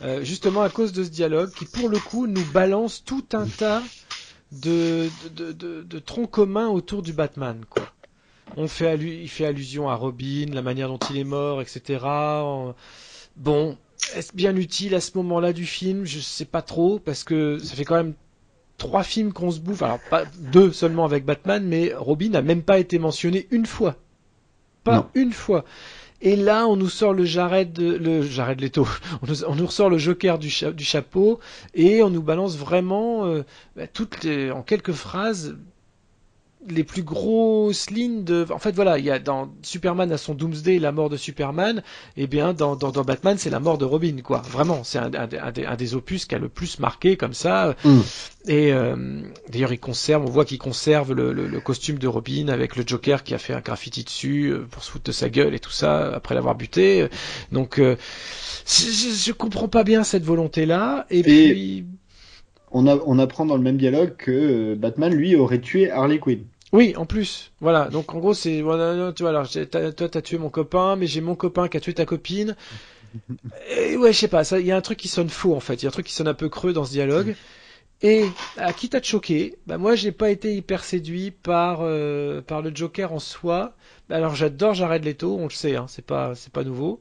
Euh, 0.02 0.22
justement 0.22 0.60
à 0.60 0.68
cause 0.68 0.92
de 0.92 1.02
ce 1.02 1.08
dialogue 1.08 1.50
qui, 1.52 1.64
pour 1.64 1.88
le 1.88 1.98
coup, 1.98 2.26
nous 2.26 2.44
balance 2.52 3.02
tout 3.02 3.24
un 3.32 3.46
tas 3.46 3.82
de, 4.52 5.08
de, 5.34 5.46
de, 5.46 5.52
de, 5.52 5.82
de 5.82 5.98
troncs 5.98 6.30
communs 6.30 6.68
autour 6.68 7.02
du 7.02 7.14
Batman, 7.14 7.64
quoi. 7.68 7.84
On 8.56 8.68
fait 8.68 8.86
allu 8.86 9.10
il 9.10 9.28
fait 9.28 9.46
allusion 9.46 9.88
à 9.88 9.94
Robin, 9.94 10.46
la 10.52 10.62
manière 10.62 10.88
dont 10.88 10.98
il 11.10 11.18
est 11.18 11.24
mort, 11.24 11.60
etc. 11.60 11.98
Bon, 13.36 13.76
est-ce 14.14 14.34
bien 14.34 14.56
utile 14.56 14.94
à 14.94 15.00
ce 15.00 15.12
moment-là 15.16 15.52
du 15.52 15.66
film? 15.66 16.04
Je 16.04 16.20
sais 16.20 16.44
pas 16.44 16.62
trop 16.62 16.98
parce 16.98 17.24
que 17.24 17.58
ça 17.58 17.74
fait 17.74 17.84
quand 17.84 17.96
même 17.96 18.14
trois 18.78 19.02
films 19.02 19.32
qu'on 19.32 19.50
se 19.50 19.60
bouffe. 19.60 19.82
Alors 19.82 20.00
pas 20.10 20.24
deux 20.38 20.72
seulement 20.72 21.04
avec 21.04 21.24
Batman, 21.24 21.64
mais 21.66 21.92
Robin 21.94 22.30
n'a 22.30 22.42
même 22.42 22.62
pas 22.62 22.78
été 22.78 22.98
mentionné 22.98 23.46
une 23.50 23.66
fois. 23.66 23.96
Pas 24.84 25.10
une 25.14 25.32
fois. 25.32 25.64
Et 26.22 26.36
là, 26.36 26.66
on 26.66 26.76
nous 26.76 26.88
sort 26.88 27.12
le 27.12 27.24
Jared, 27.24 27.78
le 27.78 28.22
Jared 28.22 28.60
Leto, 28.60 28.86
on 29.22 29.26
nous, 29.26 29.44
on 29.44 29.54
nous 29.54 29.66
ressort 29.66 29.90
le 29.90 29.98
Joker 29.98 30.38
du, 30.38 30.50
du, 30.74 30.84
chapeau 30.84 31.40
et 31.74 32.02
on 32.02 32.08
nous 32.08 32.22
balance 32.22 32.56
vraiment 32.56 33.26
euh, 33.26 33.42
bah, 33.76 33.86
toutes 33.86 34.24
les, 34.24 34.50
en 34.50 34.62
quelques 34.62 34.92
phrases 34.92 35.56
les 36.68 36.84
plus 36.84 37.02
grosses 37.02 37.90
lignes 37.90 38.24
de. 38.24 38.46
En 38.50 38.58
fait, 38.58 38.72
voilà, 38.72 38.98
il 38.98 39.04
y 39.04 39.10
a 39.10 39.18
dans 39.18 39.52
Superman 39.62 40.10
à 40.12 40.18
son 40.18 40.34
Doomsday 40.34 40.78
la 40.78 40.92
mort 40.92 41.08
de 41.08 41.16
Superman, 41.16 41.82
et 42.16 42.24
eh 42.24 42.26
bien 42.26 42.52
dans, 42.54 42.76
dans, 42.76 42.90
dans 42.90 43.04
Batman 43.04 43.38
c'est 43.38 43.50
la 43.50 43.60
mort 43.60 43.78
de 43.78 43.84
Robin, 43.84 44.16
quoi. 44.22 44.38
Vraiment, 44.38 44.82
c'est 44.82 44.98
un, 44.98 45.12
un, 45.14 45.28
un, 45.42 45.76
des, 45.76 45.94
opus 45.94 46.24
qui 46.24 46.34
a 46.34 46.38
le 46.38 46.48
plus 46.48 46.78
marqué 46.78 47.16
comme 47.16 47.34
ça. 47.34 47.76
Mm. 47.84 48.00
Et 48.48 48.72
euh, 48.72 49.22
d'ailleurs, 49.48 49.72
il 49.72 49.78
conserve, 49.78 50.24
on 50.24 50.30
voit 50.30 50.44
qu'il 50.44 50.58
conserve 50.58 51.12
le, 51.12 51.32
le, 51.32 51.46
le, 51.46 51.60
costume 51.60 51.98
de 51.98 52.08
Robin 52.08 52.48
avec 52.48 52.76
le 52.76 52.84
Joker 52.86 53.22
qui 53.22 53.34
a 53.34 53.38
fait 53.38 53.54
un 53.54 53.60
graffiti 53.60 54.04
dessus 54.04 54.52
euh, 54.52 54.66
pour 54.70 54.82
se 54.84 54.90
foutre 54.90 55.04
de 55.04 55.12
sa 55.12 55.28
gueule 55.28 55.54
et 55.54 55.60
tout 55.60 55.70
ça 55.70 56.14
après 56.14 56.34
l'avoir 56.34 56.54
buté. 56.54 57.08
Donc, 57.52 57.78
euh, 57.78 57.96
je, 58.66 58.84
je, 59.26 59.32
comprends 59.32 59.68
pas 59.68 59.84
bien 59.84 60.04
cette 60.04 60.24
volonté-là. 60.24 61.06
Et, 61.10 61.20
et... 61.20 61.22
puis 61.22 61.86
on, 62.76 62.86
a, 62.86 62.98
on, 63.06 63.18
apprend 63.18 63.46
dans 63.46 63.56
le 63.56 63.62
même 63.62 63.78
dialogue 63.78 64.16
que 64.16 64.74
Batman, 64.74 65.14
lui, 65.14 65.34
aurait 65.34 65.60
tué 65.60 65.90
Harley 65.90 66.18
Quinn. 66.18 66.44
Oui, 66.72 66.94
en 66.96 67.06
plus. 67.06 67.52
Voilà. 67.60 67.88
Donc 67.88 68.14
en 68.14 68.18
gros, 68.18 68.34
c'est 68.34 68.60
voilà, 68.60 69.12
tu 69.12 69.22
vois, 69.22 69.30
alors 69.30 69.48
toi 69.48 70.08
t'as 70.08 70.20
tué 70.20 70.36
mon 70.36 70.50
copain, 70.50 70.96
mais 70.96 71.06
j'ai 71.06 71.22
mon 71.22 71.34
copain 71.34 71.68
qui 71.68 71.78
a 71.78 71.80
tué 71.80 71.94
ta 71.94 72.04
copine. 72.04 72.54
Et 73.78 73.96
ouais, 73.96 74.12
je 74.12 74.18
sais 74.18 74.28
pas, 74.28 74.44
ça, 74.44 74.60
il 74.60 74.66
y 74.66 74.72
a 74.72 74.76
un 74.76 74.82
truc 74.82 74.98
qui 74.98 75.08
sonne 75.08 75.30
faux 75.30 75.54
en 75.54 75.60
fait. 75.60 75.76
Il 75.76 75.82
y 75.84 75.86
a 75.86 75.88
un 75.88 75.92
truc 75.92 76.06
qui 76.06 76.12
sonne 76.12 76.28
un 76.28 76.34
peu 76.34 76.50
creux 76.50 76.74
dans 76.74 76.84
ce 76.84 76.90
dialogue. 76.90 77.34
Et 78.02 78.24
à 78.58 78.74
qui 78.74 78.90
t'a 78.90 79.02
choqué 79.02 79.56
Bah 79.66 79.78
moi, 79.78 79.94
j'ai 79.94 80.12
pas 80.12 80.30
été 80.30 80.54
hyper 80.54 80.84
séduit 80.84 81.30
par 81.30 81.78
euh, 81.80 82.42
par 82.42 82.60
le 82.60 82.74
Joker 82.74 83.10
en 83.10 83.20
soi. 83.20 83.74
Alors 84.10 84.34
j'adore 84.34 84.74
Jared 84.74 85.02
Leto, 85.02 85.34
on 85.34 85.44
le 85.44 85.50
sait, 85.50 85.76
hein, 85.76 85.86
c'est 85.88 86.04
pas 86.04 86.34
c'est 86.34 86.52
pas 86.52 86.62
nouveau. 86.62 87.00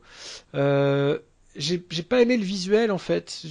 Euh, 0.54 1.20
j'ai 1.58 1.80
pas 1.80 2.22
aimé 2.22 2.38
le 2.38 2.46
visuel 2.46 2.92
en 2.92 2.98
fait. 2.98 3.42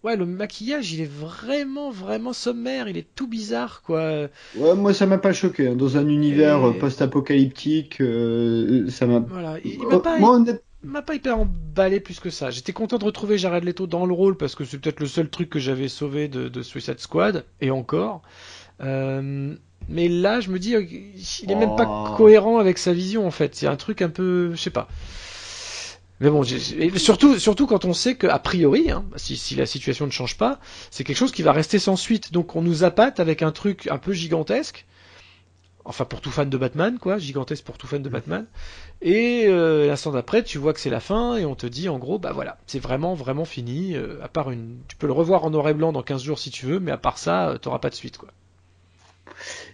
C'est 0.00 0.08
Ouais, 0.08 0.16
le 0.16 0.26
maquillage, 0.26 0.92
il 0.92 1.00
est 1.00 1.10
vraiment, 1.10 1.90
vraiment 1.90 2.32
sommaire. 2.32 2.88
Il 2.88 2.96
est 2.96 3.06
tout 3.14 3.26
bizarre, 3.26 3.82
quoi. 3.82 4.28
Ouais, 4.56 4.74
moi, 4.74 4.94
ça 4.94 5.06
m'a 5.06 5.18
pas 5.18 5.32
choqué. 5.32 5.68
Hein. 5.68 5.76
Dans 5.76 5.96
un 5.96 6.06
univers 6.06 6.72
post-apocalyptique, 6.78 8.00
euh, 8.00 8.88
ça 8.90 9.06
m'a. 9.06 9.20
Voilà. 9.20 9.56
Il, 9.64 9.78
m'a 9.86 9.98
pas, 9.98 10.18
moi, 10.18 10.40
m'a 10.82 11.02
pas 11.02 11.14
hyper 11.14 11.38
emballé 11.38 12.00
plus 12.00 12.20
que 12.20 12.30
ça. 12.30 12.50
J'étais 12.50 12.72
content 12.72 12.98
de 12.98 13.04
retrouver 13.04 13.38
Jared 13.38 13.64
Leto 13.64 13.86
dans 13.86 14.06
le 14.06 14.14
rôle 14.14 14.36
parce 14.36 14.54
que 14.54 14.64
c'est 14.64 14.78
peut-être 14.78 15.00
le 15.00 15.06
seul 15.06 15.28
truc 15.28 15.50
que 15.50 15.58
j'avais 15.58 15.88
sauvé 15.88 16.28
de, 16.28 16.48
de, 16.48 16.62
Suicide 16.62 17.00
Squad 17.00 17.44
et 17.60 17.70
encore. 17.70 18.22
Euh, 18.80 19.54
mais 19.88 20.08
là, 20.08 20.40
je 20.40 20.50
me 20.50 20.58
dis, 20.58 20.74
il 21.42 21.50
est 21.50 21.56
même 21.56 21.76
pas 21.76 21.86
oh. 21.88 22.16
cohérent 22.16 22.58
avec 22.58 22.78
sa 22.78 22.92
vision 22.92 23.26
en 23.26 23.30
fait. 23.30 23.64
A 23.64 23.70
un 23.70 23.76
truc 23.76 24.02
un 24.02 24.10
peu, 24.10 24.52
je 24.52 24.60
sais 24.60 24.70
pas. 24.70 24.88
Mais 26.20 26.30
bon, 26.30 26.42
surtout, 26.42 27.38
surtout 27.38 27.66
quand 27.66 27.84
on 27.84 27.92
sait 27.92 28.16
qu'a 28.16 28.38
priori, 28.38 28.90
hein, 28.90 29.04
si, 29.16 29.36
si, 29.36 29.54
la 29.54 29.66
situation 29.66 30.06
ne 30.06 30.10
change 30.10 30.36
pas, 30.36 30.58
c'est 30.90 31.04
quelque 31.04 31.16
chose 31.16 31.32
qui 31.32 31.42
va 31.42 31.52
rester 31.52 31.78
sans 31.78 31.96
suite. 31.96 32.32
Donc 32.32 32.56
on 32.56 32.62
nous 32.62 32.82
appâte 32.82 33.20
avec 33.20 33.42
un 33.42 33.52
truc 33.52 33.86
un 33.88 33.98
peu 33.98 34.12
gigantesque, 34.12 34.86
enfin 35.84 36.04
pour 36.04 36.20
tout 36.20 36.30
fan 36.30 36.50
de 36.50 36.56
Batman, 36.56 36.98
quoi, 36.98 37.18
gigantesque 37.18 37.64
pour 37.64 37.78
tout 37.78 37.86
fan 37.86 38.02
de 38.02 38.08
Batman. 38.08 38.46
Et 39.00 39.44
euh, 39.46 39.86
l'instant 39.86 40.10
d'après, 40.10 40.42
tu 40.42 40.58
vois 40.58 40.72
que 40.72 40.80
c'est 40.80 40.90
la 40.90 41.00
fin 41.00 41.36
et 41.36 41.44
on 41.44 41.54
te 41.54 41.66
dit 41.66 41.88
en 41.88 41.98
gros, 41.98 42.18
bah 42.18 42.32
voilà, 42.32 42.58
c'est 42.66 42.80
vraiment 42.80 43.14
vraiment 43.14 43.44
fini. 43.44 43.94
Euh, 43.94 44.18
à 44.22 44.28
part 44.28 44.50
une, 44.50 44.78
tu 44.88 44.96
peux 44.96 45.06
le 45.06 45.12
revoir 45.12 45.44
en 45.44 45.50
noir 45.50 45.68
et 45.68 45.74
blanc 45.74 45.92
dans 45.92 46.02
15 46.02 46.22
jours 46.24 46.38
si 46.40 46.50
tu 46.50 46.66
veux, 46.66 46.80
mais 46.80 46.90
à 46.90 46.98
part 46.98 47.18
ça, 47.18 47.50
euh, 47.50 47.58
t'auras 47.58 47.78
pas 47.78 47.90
de 47.90 47.94
suite, 47.94 48.18
quoi. 48.18 48.30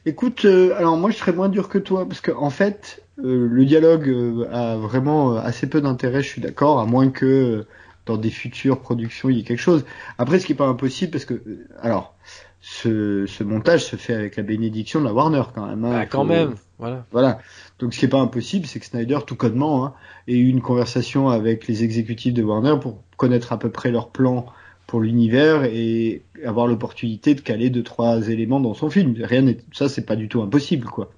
Écoute, 0.07 0.45
euh, 0.45 0.77
alors 0.77 0.97
moi 0.97 1.11
je 1.11 1.17
serais 1.17 1.33
moins 1.33 1.49
dur 1.49 1.69
que 1.69 1.79
toi 1.79 2.07
parce 2.07 2.21
que 2.21 2.31
en 2.31 2.51
fait, 2.51 3.03
euh, 3.23 3.49
le 3.49 3.65
dialogue 3.65 4.09
euh, 4.09 4.49
a 4.53 4.77
vraiment 4.77 5.37
assez 5.37 5.69
peu 5.69 5.81
d'intérêt, 5.81 6.23
je 6.23 6.29
suis 6.29 6.41
d'accord, 6.41 6.81
à 6.81 6.87
moins 6.87 7.11
que 7.11 7.67
dans 8.07 8.17
des 8.17 8.31
futures 8.31 8.81
productions 8.81 9.31
il 9.31 9.39
y 9.39 9.41
ait 9.41 9.45
quelque 9.45 9.61
chose. 9.61 9.85
Après, 10.19 10.39
ce 10.39 10.47
qui 10.47 10.53
est 10.53 10.57
pas 10.57 10.67
impossible 10.67 11.13
parce 11.13 11.25
que, 11.25 11.41
alors, 11.81 12.15
ce, 12.61 13.27
ce 13.27 13.45
montage 13.45 13.85
se 13.85 13.97
fait 13.97 14.15
avec 14.15 14.37
la 14.37 14.43
bénédiction 14.43 15.01
de 15.01 15.05
la 15.05 15.13
Warner 15.13 15.43
quand 15.55 15.67
même. 15.67 15.85
Hein, 15.85 16.01
ah, 16.01 16.07
quand 16.07 16.25
même, 16.25 16.55
voilà. 16.79 17.07
Voilà. 17.13 17.39
Donc 17.79 17.95
ce 17.95 17.99
qui 17.99 18.05
est 18.07 18.09
pas 18.09 18.21
impossible, 18.21 18.67
c'est 18.67 18.81
que 18.81 18.87
Snyder, 18.87 19.19
tout 19.27 19.37
codement, 19.37 19.85
hein, 19.85 19.95
ait 20.29 20.37
eu 20.37 20.49
une 20.49 20.63
conversation 20.63 21.29
avec 21.29 21.69
les 21.69 21.85
exécutifs 21.85 22.33
de 22.33 22.43
Warner 22.43 22.77
pour 22.81 23.03
connaître 23.17 23.53
à 23.53 23.59
peu 23.59 23.71
près 23.71 23.91
leur 23.91 24.09
plan 24.09 24.47
pour 24.87 25.01
l'univers 25.01 25.65
et 25.65 26.23
avoir 26.45 26.67
l'opportunité 26.67 27.35
de 27.35 27.41
caler 27.41 27.71
deux 27.71 27.83
trois 27.83 28.29
éléments 28.29 28.61
dans 28.61 28.75
son 28.75 28.91
film. 28.91 29.15
Rien 29.23 29.43
n'est 29.43 29.59
ça, 29.73 29.89
c'est 29.89 30.05
pas 30.07 30.17
du 30.17 30.29
tout 30.29 30.43
impossible, 30.43 30.87
quoi. 30.87 31.11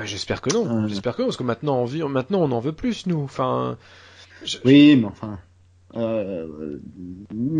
Bah, 0.00 0.06
j'espère 0.06 0.40
que 0.40 0.50
non. 0.50 0.84
Euh. 0.84 0.88
J'espère 0.88 1.14
que 1.14 1.20
non, 1.20 1.28
parce 1.28 1.36
que 1.36 1.42
maintenant 1.42 1.76
on 1.76 1.84
vit, 1.84 2.02
maintenant 2.02 2.40
on 2.40 2.52
en 2.52 2.60
veut 2.60 2.72
plus, 2.72 3.06
nous. 3.06 3.20
Enfin. 3.20 3.76
Oui, 4.64 4.96
mais 4.96 5.04
enfin. 5.04 5.38
Euh, 5.94 6.78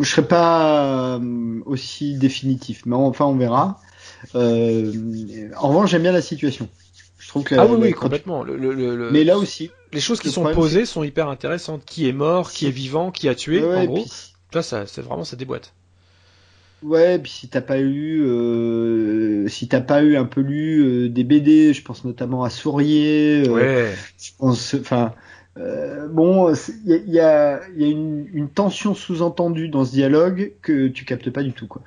je 0.00 0.08
serais 0.08 0.26
pas 0.26 1.18
euh, 1.18 1.60
aussi 1.66 2.16
définitif, 2.16 2.86
mais 2.86 2.96
enfin 2.96 3.26
on 3.26 3.36
verra. 3.36 3.78
Euh, 4.34 5.50
en 5.58 5.68
revanche, 5.68 5.90
j'aime 5.90 6.00
bien 6.00 6.12
la 6.12 6.22
situation. 6.22 6.70
Je 7.18 7.28
trouve 7.28 7.44
que 7.44 7.56
ah 7.56 7.66
oui, 7.66 7.76
oui, 7.78 7.92
complètement. 7.92 8.42
Le, 8.42 8.56
le, 8.56 9.10
Mais 9.10 9.24
là 9.24 9.36
aussi, 9.36 9.70
les 9.92 10.00
choses 10.00 10.20
qui 10.20 10.30
sont 10.30 10.50
posées 10.54 10.86
sont 10.86 11.02
hyper 11.02 11.28
intéressantes. 11.28 11.84
Qui 11.84 12.08
est 12.08 12.14
mort, 12.14 12.52
qui 12.52 12.66
est 12.66 12.70
vivant, 12.70 13.10
qui 13.10 13.28
a 13.28 13.34
tué, 13.34 13.62
en 13.62 13.84
gros. 13.84 14.06
Là, 14.54 14.62
ça, 14.62 14.86
c'est 14.86 15.02
vraiment 15.02 15.24
ça 15.24 15.36
déboîte. 15.36 15.74
Ouais, 16.82 17.18
puis 17.18 17.30
si 17.30 17.48
t'as 17.48 17.60
pas 17.60 17.78
eu, 17.78 18.22
euh, 18.22 19.46
si 19.48 19.68
t'as 19.68 19.80
pas 19.80 20.02
eu 20.02 20.16
un 20.16 20.24
peu 20.24 20.40
lu 20.40 20.82
euh, 20.82 21.08
des 21.08 21.24
BD, 21.24 21.74
je 21.74 21.82
pense 21.82 22.04
notamment 22.04 22.42
à 22.42 22.50
Sourier. 22.50 23.44
Euh, 23.46 23.52
ouais. 23.52 23.94
Je 24.18 24.30
pense, 24.38 24.74
enfin, 24.74 25.12
euh, 25.58 26.08
bon, 26.08 26.54
il 26.86 26.90
y 26.90 26.94
a, 26.94 26.96
y 26.96 27.20
a, 27.20 27.60
y 27.76 27.84
a 27.84 27.86
une, 27.86 28.26
une, 28.32 28.48
tension 28.48 28.94
sous-entendue 28.94 29.68
dans 29.68 29.84
ce 29.84 29.92
dialogue 29.92 30.52
que 30.62 30.88
tu 30.88 31.04
captes 31.04 31.30
pas 31.30 31.42
du 31.42 31.52
tout, 31.52 31.66
quoi 31.66 31.82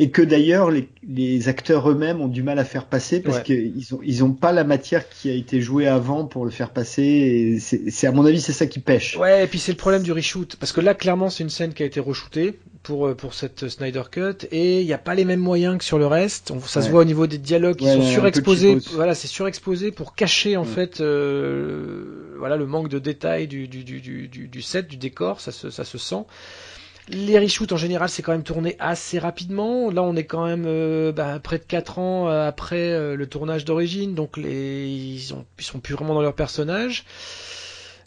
et 0.00 0.08
que 0.08 0.22
d'ailleurs 0.22 0.70
les, 0.70 0.88
les, 1.06 1.50
acteurs 1.50 1.90
eux-mêmes 1.90 2.22
ont 2.22 2.28
du 2.28 2.42
mal 2.42 2.58
à 2.58 2.64
faire 2.64 2.86
passer 2.86 3.20
parce 3.20 3.40
qu'ils 3.40 3.94
ont 3.94 4.00
ils 4.02 4.24
ont 4.24 4.32
pas 4.32 4.50
la 4.50 4.64
matière 4.64 5.06
qui 5.10 5.28
a 5.28 5.34
été 5.34 5.60
jouée 5.60 5.86
avant 5.86 6.24
pour 6.24 6.46
le 6.46 6.50
faire 6.50 6.70
passer. 6.70 7.58
C'est 7.60 8.06
à 8.06 8.10
mon 8.10 8.24
avis 8.24 8.40
c'est 8.40 8.54
ça 8.54 8.66
qui 8.66 8.78
pêche. 8.78 9.18
Ouais, 9.18 9.44
et 9.44 9.46
puis 9.46 9.58
c'est 9.58 9.72
le 9.72 9.76
problème 9.76 10.02
du 10.02 10.12
reshoot 10.12 10.56
parce 10.58 10.72
que 10.72 10.80
là 10.80 10.94
clairement 10.94 11.28
c'est 11.28 11.44
une 11.44 11.50
scène 11.50 11.74
qui 11.74 11.82
a 11.82 11.86
été 11.86 12.00
reshootée 12.00 12.58
pour 12.82 13.08
euh, 13.08 13.14
pour 13.14 13.34
cette 13.34 13.68
Snyder 13.68 14.04
Cut 14.10 14.46
et 14.50 14.80
il 14.80 14.86
n'y 14.86 14.94
a 14.94 14.98
pas 14.98 15.14
les 15.14 15.26
mêmes 15.26 15.38
moyens 15.38 15.76
que 15.76 15.84
sur 15.84 15.98
le 15.98 16.06
reste. 16.06 16.50
ça 16.64 16.80
se 16.80 16.88
voit 16.88 17.02
au 17.02 17.04
niveau 17.04 17.26
des 17.26 17.36
dialogues 17.36 17.76
qui 17.76 17.84
sont 17.84 18.00
surexposés. 18.00 18.78
Voilà, 18.92 19.14
c'est 19.14 19.28
surexposé 19.28 19.90
pour 19.90 20.14
cacher 20.14 20.56
en 20.56 20.64
fait 20.64 21.02
euh, 21.02 22.36
voilà 22.38 22.56
le 22.56 22.64
manque 22.64 22.88
de 22.88 22.98
détails 22.98 23.48
du 23.48 23.68
du, 23.68 23.84
du, 23.84 24.00
du, 24.00 24.48
du 24.48 24.62
set, 24.62 24.88
du 24.88 24.96
décor, 24.96 25.42
ça 25.42 25.52
se 25.52 25.68
ça 25.68 25.84
se 25.84 25.98
sent. 25.98 26.24
Les 27.12 27.38
reshoots 27.38 27.72
en 27.72 27.76
général 27.76 28.08
c'est 28.08 28.22
quand 28.22 28.32
même 28.32 28.44
tourné 28.44 28.76
assez 28.78 29.18
rapidement. 29.18 29.90
Là 29.90 30.02
on 30.02 30.14
est 30.16 30.24
quand 30.24 30.46
même 30.46 30.64
euh, 30.66 31.12
bah, 31.12 31.40
près 31.40 31.58
de 31.58 31.64
4 31.64 31.98
ans 31.98 32.28
euh, 32.28 32.46
après 32.46 32.92
euh, 32.92 33.16
le 33.16 33.26
tournage 33.26 33.64
d'origine, 33.64 34.14
donc 34.14 34.36
les... 34.36 34.88
ils, 34.88 35.34
ont... 35.34 35.44
ils 35.58 35.64
sont 35.64 35.80
plus 35.80 35.94
vraiment 35.94 36.14
dans 36.14 36.22
leur 36.22 36.34
personnage. 36.34 37.04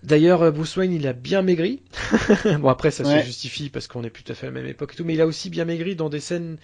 D'ailleurs, 0.04 0.52
Bruce 0.52 0.76
Wayne, 0.76 0.92
il 0.92 1.08
a 1.08 1.14
bien 1.14 1.42
maigri. 1.42 1.82
bon, 2.60 2.68
après, 2.68 2.92
ça 2.92 3.06
se 3.06 3.26
justifie 3.26 3.70
parce 3.70 3.88
qu'on 3.88 4.04
est 4.04 4.10
plus 4.10 4.24
tout 4.24 4.34
à 4.34 4.36
fait 4.36 4.48
à 4.48 4.50
la 4.50 4.56
même 4.60 4.68
époque 4.68 4.92
et 4.94 4.96
tout, 4.98 5.06
mais 5.06 5.14
il 5.14 5.22
a 5.22 5.26
aussi 5.26 5.50
bien 5.50 5.64
maigri 5.64 5.96
dans 5.96 6.10
des 6.10 6.20
scènes 6.20 6.58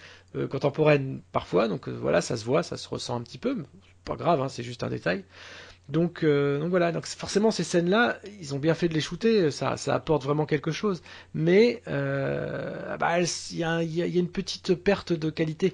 contemporaines 0.50 1.22
parfois. 1.32 1.70
Donc 1.70 1.88
voilà, 1.88 2.20
ça 2.20 2.36
se 2.36 2.44
voit, 2.44 2.64
ça 2.64 2.76
se 2.76 2.90
ressent 2.90 3.16
un 3.16 3.22
petit 3.22 3.38
peu. 3.38 3.56
Pas 4.04 4.18
grave, 4.18 4.42
hein, 4.42 4.50
c'est 4.50 4.64
juste 4.64 4.84
un 4.84 4.90
détail. 4.90 5.24
Donc, 5.90 6.24
euh, 6.24 6.60
donc 6.60 6.70
voilà, 6.70 6.92
donc 6.92 7.08
forcément 7.08 7.50
ces 7.50 7.64
scènes-là, 7.64 8.20
ils 8.40 8.54
ont 8.54 8.60
bien 8.60 8.76
fait 8.76 8.88
de 8.88 8.94
les 8.94 9.02
shooter, 9.02 9.50
ça, 9.50 9.76
ça 9.76 9.96
apporte 9.96 10.24
vraiment 10.24 10.46
quelque 10.46 10.72
chose. 10.72 11.02
Mais 11.34 11.82
euh, 11.88 12.96
bah, 12.98 13.20
il 13.20 13.58
y, 13.58 13.64
a, 13.64 13.82
y, 13.82 14.02
a, 14.04 14.06
une 14.06 14.30
petite 14.30 14.76
perte 14.76 15.14
de 15.14 15.32
qualité, 15.32 15.74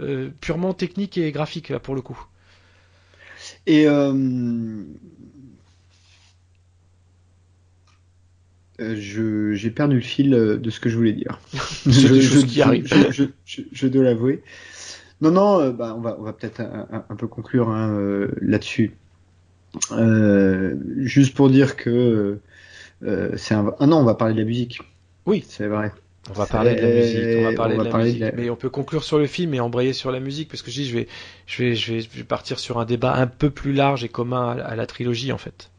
euh, 0.00 0.30
purement 0.40 0.72
technique 0.72 1.18
et 1.18 1.30
graphique 1.30 1.68
là, 1.68 1.78
pour 1.78 1.94
le 1.94 2.00
coup. 2.00 2.18
Et 3.66 3.86
euh, 3.86 4.82
j'ai 8.78 9.70
perdu 9.70 9.96
le 9.96 10.02
fil 10.02 10.30
de 10.30 10.70
ce 10.70 10.80
que 10.80 10.88
je 10.88 10.96
voulais 10.96 11.12
dire. 11.12 11.38
je, 11.86 12.18
je, 12.18 12.46
qui 12.46 12.62
arrive. 12.62 12.86
je, 13.10 13.24
je, 13.44 13.86
dois 13.88 14.04
l'avouer. 14.04 14.42
Non, 15.20 15.30
non, 15.30 15.70
bah, 15.70 15.94
on 15.94 16.00
va, 16.00 16.16
on 16.18 16.22
va 16.22 16.32
peut-être 16.32 16.60
un, 16.60 17.04
un, 17.10 17.16
peu 17.16 17.26
conclure 17.26 17.68
hein, 17.68 18.26
là-dessus. 18.40 18.94
Euh, 19.92 20.76
juste 20.98 21.34
pour 21.34 21.50
dire 21.50 21.76
que 21.76 22.38
euh, 23.02 23.30
c'est 23.36 23.54
un. 23.54 23.74
Ah 23.78 23.86
non, 23.86 23.98
on 23.98 24.04
va 24.04 24.14
parler 24.14 24.34
de 24.34 24.38
la 24.40 24.44
musique. 24.44 24.80
Oui, 25.26 25.44
c'est 25.46 25.66
vrai. 25.66 25.92
On 26.30 26.32
va 26.32 26.46
parler 26.46 26.74
de 26.74 26.80
la 26.80 26.88
musique. 26.88 27.18
On 27.38 27.50
va 27.50 27.54
parler, 27.54 27.76
de, 27.76 27.82
la 27.82 27.98
musique. 27.98 28.24
Mais 28.36 28.48
on 28.48 28.56
peut 28.56 28.70
conclure 28.70 29.04
sur 29.04 29.18
le 29.18 29.26
film 29.26 29.52
et 29.52 29.60
embrayer 29.60 29.92
sur 29.92 30.10
la 30.10 30.20
musique 30.20 30.48
parce 30.48 30.62
que 30.62 30.70
je 30.70 30.76
dis, 30.76 30.88
je 30.88 30.96
vais, 30.96 31.08
je 31.46 31.62
vais, 31.62 31.74
je 31.74 31.92
vais, 31.92 32.00
je 32.00 32.08
vais 32.10 32.24
partir 32.24 32.58
sur 32.58 32.78
un 32.78 32.86
débat 32.86 33.14
un 33.14 33.26
peu 33.26 33.50
plus 33.50 33.72
large 33.72 34.04
et 34.04 34.08
commun 34.08 34.56
à, 34.58 34.74
la 34.74 34.86
trilogie 34.86 35.32
en 35.32 35.38
fait. 35.38 35.70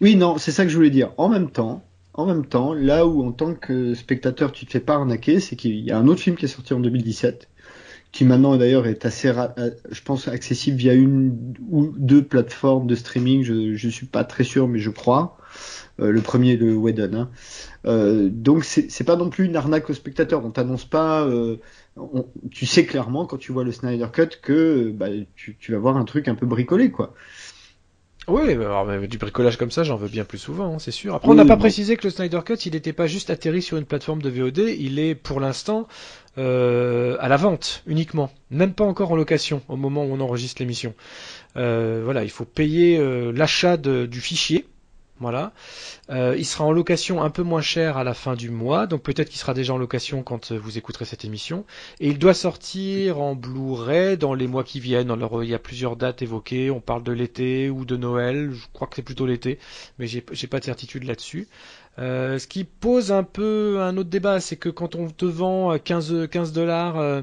Oui, 0.00 0.16
non, 0.16 0.38
c'est 0.38 0.52
ça 0.52 0.64
que 0.64 0.70
je 0.70 0.76
voulais 0.76 0.90
dire. 0.90 1.12
En 1.18 1.28
même 1.28 1.50
temps, 1.50 1.84
en 2.14 2.24
même 2.24 2.46
temps, 2.46 2.72
là 2.72 3.06
où 3.06 3.26
en 3.26 3.32
tant 3.32 3.54
que 3.54 3.92
spectateur 3.92 4.52
tu 4.52 4.64
te 4.64 4.70
fais 4.70 4.80
pas 4.80 4.94
arnaquer, 4.94 5.38
c'est 5.38 5.56
qu'il 5.56 5.78
y 5.80 5.90
a 5.90 5.98
un 5.98 6.06
autre 6.06 6.20
film 6.20 6.36
qui 6.36 6.46
est 6.46 6.48
sorti 6.48 6.72
en 6.72 6.80
2017, 6.80 7.48
qui 8.12 8.24
maintenant 8.24 8.56
d'ailleurs 8.56 8.86
est 8.86 9.06
assez, 9.06 9.28
euh, 9.28 9.70
je 9.90 10.02
pense, 10.02 10.28
accessible 10.28 10.76
via 10.76 10.94
une 10.94 11.54
ou 11.70 11.92
deux 11.96 12.22
plateformes 12.24 12.86
de 12.86 12.94
streaming. 12.94 13.42
Je, 13.42 13.74
je 13.74 13.88
suis 13.88 14.06
pas 14.06 14.24
très 14.24 14.44
sûr, 14.44 14.68
mais 14.68 14.78
je 14.78 14.90
crois. 14.90 15.36
Euh, 16.00 16.12
le 16.12 16.20
premier 16.20 16.56
de 16.56 16.72
Whedon. 16.72 17.14
Hein. 17.14 17.30
Euh, 17.86 18.28
donc 18.30 18.64
c'est 18.64 19.04
pas 19.04 19.16
non 19.16 19.30
plus 19.30 19.46
une 19.46 19.56
arnaque 19.56 19.90
au 19.90 19.94
spectateur. 19.94 20.44
On 20.44 20.50
t'annonce 20.50 20.84
pas. 20.84 21.24
Euh, 21.24 21.56
tu 22.50 22.66
sais 22.66 22.86
clairement 22.86 23.26
quand 23.26 23.36
tu 23.36 23.52
vois 23.52 23.64
le 23.64 23.72
Snyder 23.72 24.06
Cut 24.12 24.38
que 24.40 24.90
bah, 24.90 25.08
tu, 25.36 25.56
tu 25.58 25.72
vas 25.72 25.78
voir 25.78 25.96
un 25.96 26.04
truc 26.04 26.28
un 26.28 26.34
peu 26.34 26.46
bricolé, 26.46 26.90
quoi. 26.90 27.14
Oui, 28.28 28.52
alors, 28.52 28.86
du 29.08 29.18
bricolage 29.18 29.56
comme 29.56 29.70
ça, 29.70 29.82
j'en 29.82 29.96
veux 29.96 30.08
bien 30.08 30.24
plus 30.24 30.38
souvent, 30.38 30.74
hein, 30.74 30.78
c'est 30.78 30.90
sûr. 30.90 31.14
Après, 31.14 31.28
on 31.28 31.34
n'a 31.34 31.46
pas 31.46 31.56
précisé 31.56 31.96
que 31.96 32.04
le 32.06 32.10
Snyder 32.10 32.40
Cut, 32.44 32.54
il 32.66 32.72
n'était 32.72 32.92
pas 32.92 33.06
juste 33.06 33.30
atterri 33.30 33.60
sur 33.60 33.76
une 33.76 33.86
plateforme 33.86 34.22
de 34.22 34.28
VOD, 34.28 34.58
il 34.58 34.98
est 34.98 35.14
pour 35.14 35.40
l'instant 35.40 35.88
euh, 36.38 37.16
à 37.18 37.28
la 37.28 37.36
vente 37.36 37.82
uniquement, 37.86 38.30
même 38.50 38.72
pas 38.72 38.84
encore 38.84 39.10
en 39.10 39.16
location 39.16 39.62
au 39.68 39.76
moment 39.76 40.04
où 40.04 40.12
on 40.12 40.20
enregistre 40.20 40.62
l'émission. 40.62 40.94
Euh, 41.56 42.02
voilà, 42.04 42.22
il 42.22 42.30
faut 42.30 42.44
payer 42.44 42.98
euh, 42.98 43.32
l'achat 43.32 43.76
du 43.76 44.20
fichier 44.20 44.66
voilà. 45.18 45.52
Il 46.08 46.46
sera 46.46 46.64
en 46.64 46.72
location 46.72 47.22
un 47.22 47.28
peu 47.28 47.42
moins 47.42 47.60
cher 47.60 47.98
à 47.98 48.04
la 48.04 48.14
fin 48.14 48.36
du 48.36 48.48
mois, 48.48 48.86
donc 48.86 49.02
peut-être 49.02 49.28
qu'il 49.28 49.38
sera 49.38 49.52
déjà 49.52 49.74
en 49.74 49.76
location 49.76 50.22
quand 50.22 50.50
vous 50.50 50.78
écouterez 50.78 51.04
cette 51.04 51.26
émission. 51.26 51.66
Et 52.00 52.08
il 52.08 52.18
doit 52.18 52.32
sortir 52.32 53.20
en 53.20 53.34
Blu-ray 53.34 54.16
dans 54.16 54.32
les 54.32 54.46
mois 54.46 54.64
qui 54.64 54.80
viennent. 54.80 55.10
Alors 55.10 55.44
il 55.44 55.50
y 55.50 55.54
a 55.54 55.58
plusieurs 55.58 55.96
dates 55.96 56.22
évoquées. 56.22 56.70
On 56.70 56.80
parle 56.80 57.02
de 57.02 57.12
l'été 57.12 57.68
ou 57.68 57.84
de 57.84 57.98
Noël. 57.98 58.50
Je 58.50 58.64
crois 58.72 58.88
que 58.88 58.96
c'est 58.96 59.02
plutôt 59.02 59.26
l'été, 59.26 59.58
mais 59.98 60.06
j'ai 60.06 60.22
pas 60.22 60.58
de 60.58 60.64
certitude 60.64 61.04
là-dessus. 61.04 61.48
Euh, 61.98 62.38
ce 62.38 62.46
qui 62.46 62.64
pose 62.64 63.12
un 63.12 63.24
peu 63.24 63.80
un 63.80 63.96
autre 63.96 64.08
débat, 64.08 64.40
c'est 64.40 64.56
que 64.56 64.68
quand 64.68 64.94
on 64.94 65.10
te 65.10 65.24
vend 65.26 65.76
15 65.76 66.28
15 66.30 66.52
dollars 66.52 66.98
euh, 66.98 67.20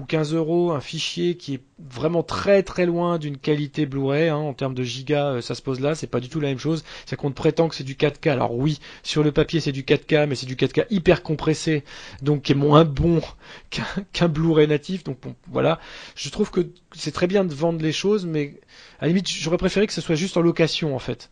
ou 0.00 0.04
15 0.04 0.34
euros 0.34 0.72
un 0.72 0.80
fichier 0.80 1.36
qui 1.36 1.54
est 1.54 1.62
vraiment 1.78 2.22
très 2.22 2.62
très 2.62 2.84
loin 2.84 3.18
d'une 3.18 3.38
qualité 3.38 3.86
Blu-ray 3.86 4.28
hein, 4.28 4.36
en 4.36 4.52
termes 4.54 4.74
de 4.74 4.82
gigas, 4.82 5.34
euh, 5.34 5.40
ça 5.40 5.54
se 5.54 5.62
pose 5.62 5.80
là, 5.80 5.94
c'est 5.94 6.08
pas 6.08 6.20
du 6.20 6.28
tout 6.28 6.40
la 6.40 6.48
même 6.48 6.58
chose. 6.58 6.84
C'est 7.06 7.16
qu'on 7.16 7.30
te 7.30 7.36
prétend 7.36 7.68
que 7.68 7.76
c'est 7.76 7.84
du 7.84 7.94
4K. 7.94 8.30
Alors 8.30 8.54
oui, 8.54 8.80
sur 9.02 9.22
le 9.22 9.32
papier 9.32 9.60
c'est 9.60 9.72
du 9.72 9.84
4K, 9.84 10.26
mais 10.26 10.34
c'est 10.34 10.46
du 10.46 10.56
4K 10.56 10.86
hyper 10.90 11.22
compressé, 11.22 11.84
donc 12.20 12.42
qui 12.42 12.52
est 12.52 12.56
moins 12.56 12.84
bon 12.84 13.22
qu'un 14.12 14.28
Blu-ray 14.28 14.66
natif. 14.66 15.04
Donc 15.04 15.18
voilà, 15.50 15.80
je 16.16 16.28
trouve 16.28 16.50
que 16.50 16.68
c'est 16.94 17.12
très 17.12 17.28
bien 17.28 17.44
de 17.44 17.54
vendre 17.54 17.80
les 17.80 17.92
choses, 17.92 18.26
mais 18.26 18.60
à 18.98 19.02
la 19.02 19.08
limite 19.08 19.28
j'aurais 19.28 19.58
préféré 19.58 19.86
que 19.86 19.92
ce 19.92 20.00
soit 20.00 20.16
juste 20.16 20.36
en 20.36 20.42
location 20.42 20.94
en 20.94 20.98
fait. 20.98 21.30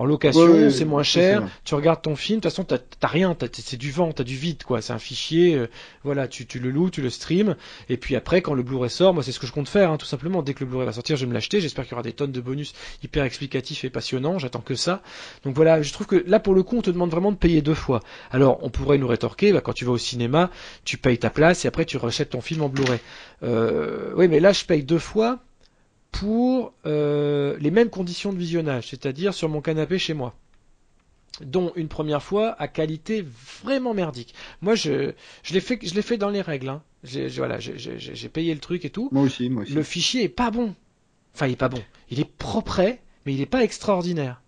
En 0.00 0.06
location, 0.06 0.70
c'est 0.70 0.86
moins 0.86 1.02
cher. 1.02 1.46
Tu 1.66 1.74
regardes 1.74 2.00
ton 2.00 2.16
film, 2.16 2.38
de 2.38 2.48
toute 2.48 2.50
façon, 2.50 2.64
t'as 2.64 3.06
rien, 3.06 3.36
c'est 3.52 3.76
du 3.76 3.90
vent, 3.90 4.12
t'as 4.12 4.24
du 4.24 4.34
vide, 4.34 4.64
quoi. 4.64 4.80
C'est 4.80 4.94
un 4.94 4.98
fichier, 4.98 5.54
euh, 5.54 5.68
voilà, 6.04 6.26
tu, 6.26 6.46
le 6.58 6.70
loues, 6.70 6.88
tu 6.88 7.02
le 7.02 7.10
streams, 7.10 7.54
et 7.90 7.98
puis 7.98 8.16
après, 8.16 8.40
quand 8.40 8.54
le 8.54 8.62
Blu-ray 8.62 8.88
sort, 8.88 9.12
moi, 9.12 9.22
c'est 9.22 9.32
ce 9.32 9.38
que 9.38 9.46
je 9.46 9.52
compte 9.52 9.68
faire, 9.68 9.90
hein, 9.90 9.98
tout 9.98 10.06
simplement. 10.06 10.40
Dès 10.40 10.54
que 10.54 10.60
le 10.60 10.70
Blu-ray 10.70 10.86
va 10.86 10.94
sortir, 10.94 11.16
je 11.16 11.26
vais 11.26 11.28
me 11.28 11.34
l'acheter. 11.34 11.60
J'espère 11.60 11.84
qu'il 11.84 11.92
y 11.92 11.94
aura 11.96 12.02
des 12.02 12.14
tonnes 12.14 12.32
de 12.32 12.40
bonus 12.40 12.72
hyper 13.04 13.24
explicatifs 13.24 13.84
et 13.84 13.90
passionnants. 13.90 14.38
J'attends 14.38 14.62
que 14.62 14.74
ça. 14.74 15.02
Donc 15.44 15.54
voilà, 15.54 15.82
je 15.82 15.92
trouve 15.92 16.06
que 16.06 16.24
là, 16.26 16.40
pour 16.40 16.54
le 16.54 16.62
coup, 16.62 16.78
on 16.78 16.82
te 16.82 16.90
demande 16.90 17.10
vraiment 17.10 17.30
de 17.30 17.36
payer 17.36 17.60
deux 17.60 17.74
fois. 17.74 18.00
Alors, 18.30 18.58
on 18.62 18.70
pourrait 18.70 18.96
nous 18.96 19.08
rétorquer, 19.08 19.52
bah, 19.52 19.60
quand 19.60 19.74
tu 19.74 19.84
vas 19.84 19.92
au 19.92 19.98
cinéma, 19.98 20.48
tu 20.86 20.96
payes 20.96 21.18
ta 21.18 21.28
place 21.28 21.66
et 21.66 21.68
après, 21.68 21.84
tu 21.84 21.98
rachètes 21.98 22.30
ton 22.30 22.40
film 22.40 22.62
en 22.62 22.70
Blu-ray. 22.70 23.00
Euh, 23.42 24.14
oui, 24.16 24.28
mais 24.28 24.40
là, 24.40 24.52
je 24.52 24.64
paye 24.64 24.82
deux 24.82 24.98
fois 24.98 25.40
pour 26.12 26.72
euh, 26.86 27.56
les 27.60 27.70
mêmes 27.70 27.90
conditions 27.90 28.32
de 28.32 28.38
visionnage, 28.38 28.88
c'est-à-dire 28.88 29.34
sur 29.34 29.48
mon 29.48 29.60
canapé 29.60 29.98
chez 29.98 30.14
moi 30.14 30.34
dont 31.40 31.72
une 31.76 31.88
première 31.88 32.22
fois 32.22 32.54
à 32.60 32.68
qualité 32.68 33.24
vraiment 33.62 33.94
merdique. 33.94 34.34
Moi, 34.60 34.74
je, 34.74 35.12
je 35.42 35.54
l'ai 35.54 35.60
fait, 35.60 35.78
je 35.82 35.94
l'ai 35.94 36.02
fait 36.02 36.18
dans 36.18 36.28
les 36.28 36.42
règles. 36.42 36.68
Hein. 36.68 36.82
J'ai, 37.02 37.28
voilà, 37.28 37.58
j'ai 37.60 38.28
payé 38.28 38.52
le 38.52 38.60
truc 38.60 38.84
et 38.84 38.90
tout. 38.90 39.08
Moi 39.12 39.22
aussi, 39.22 39.48
moi 39.48 39.62
aussi. 39.62 39.72
Le 39.72 39.82
fichier 39.82 40.24
est 40.24 40.28
pas 40.28 40.50
bon. 40.50 40.74
Enfin, 41.34 41.46
il 41.46 41.52
est 41.52 41.56
pas 41.56 41.68
bon. 41.68 41.82
Il 42.10 42.20
est 42.20 42.30
propre, 42.30 42.82
mais 43.24 43.34
il 43.34 43.40
est 43.40 43.46
pas 43.46 43.62
extraordinaire. 43.62 44.42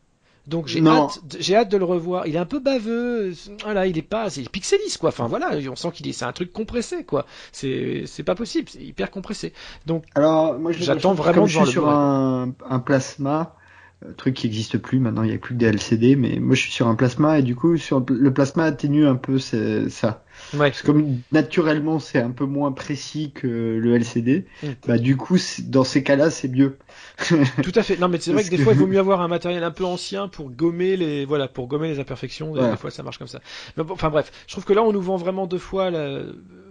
Donc 0.48 0.66
j'ai 0.66 0.84
hâte, 0.84 1.20
j'ai 1.38 1.54
hâte 1.54 1.68
de 1.70 1.76
le 1.76 1.84
revoir. 1.84 2.26
Il 2.26 2.34
est 2.34 2.38
un 2.38 2.46
peu 2.46 2.58
baveux, 2.58 3.32
voilà, 3.62 3.86
il 3.86 3.96
est 3.96 4.02
pas, 4.02 4.28
c'est 4.28 4.48
pixelis 4.48 4.96
quoi. 4.98 5.10
Enfin 5.10 5.28
voilà, 5.28 5.52
on 5.70 5.76
sent 5.76 5.92
qu'il 5.92 6.08
est, 6.08 6.12
c'est 6.12 6.24
un 6.24 6.32
truc 6.32 6.52
compressé 6.52 7.04
quoi. 7.04 7.26
C'est, 7.52 8.04
c'est 8.06 8.24
pas 8.24 8.34
possible, 8.34 8.68
c'est 8.68 8.82
hyper 8.82 9.12
compressé. 9.12 9.52
Donc 9.86 10.04
alors 10.16 10.58
moi 10.58 10.72
j'attends 10.72 11.14
vraiment 11.14 11.46
je 11.46 11.60
suis 11.60 11.70
sur 11.70 11.88
un, 11.88 12.52
un, 12.68 12.78
plasma, 12.80 13.54
truc 14.16 14.34
qui 14.34 14.46
existe 14.46 14.78
plus 14.78 14.98
maintenant, 14.98 15.22
il 15.22 15.30
y 15.30 15.34
a 15.34 15.38
plus 15.38 15.54
que 15.54 15.58
des 15.58 15.66
LCD, 15.66 16.16
mais 16.16 16.38
moi 16.38 16.54
je 16.54 16.62
suis 16.62 16.72
sur 16.72 16.88
un 16.88 16.94
plasma 16.94 17.38
et 17.38 17.42
du 17.42 17.54
coup 17.54 17.76
sur 17.76 18.04
le 18.08 18.32
plasma 18.32 18.64
atténue 18.64 19.06
un 19.06 19.16
peu 19.16 19.38
ça. 19.38 20.24
Ouais. 20.54 20.70
Parce 20.70 20.82
que 20.82 20.86
comme 20.86 21.20
naturellement 21.30 21.98
c'est 21.98 22.18
un 22.18 22.30
peu 22.30 22.44
moins 22.44 22.72
précis 22.72 23.32
que 23.34 23.46
le 23.46 23.94
LCD, 23.94 24.46
mm. 24.62 24.66
bah 24.86 24.98
du 24.98 25.16
coup 25.16 25.38
dans 25.64 25.84
ces 25.84 26.02
cas-là 26.02 26.30
c'est 26.30 26.48
mieux. 26.48 26.78
Tout 27.62 27.72
à 27.74 27.82
fait. 27.82 27.98
Non 27.98 28.08
mais 28.08 28.18
c'est 28.20 28.32
vrai 28.32 28.44
que 28.44 28.50
des 28.50 28.58
fois 28.58 28.72
il 28.72 28.78
vaut 28.78 28.86
mieux 28.86 28.98
avoir 28.98 29.20
un 29.20 29.28
matériel 29.28 29.64
un 29.64 29.70
peu 29.70 29.84
ancien 29.84 30.28
pour 30.28 30.50
gommer 30.50 30.96
les 30.96 31.24
voilà 31.24 31.48
pour 31.48 31.68
gommer 31.68 31.88
les 31.88 32.00
imperfections. 32.00 32.54
Des 32.54 32.76
fois 32.76 32.90
ça 32.90 33.02
marche 33.02 33.18
comme 33.18 33.28
ça. 33.28 33.40
Mais 33.76 33.84
bon, 33.84 33.94
enfin 33.94 34.10
bref, 34.10 34.30
je 34.46 34.52
trouve 34.52 34.64
que 34.64 34.72
là 34.72 34.82
on 34.82 34.92
nous 34.92 35.02
vend 35.02 35.16
vraiment 35.16 35.46
deux 35.46 35.58
fois 35.58 35.90
la... 35.90 36.20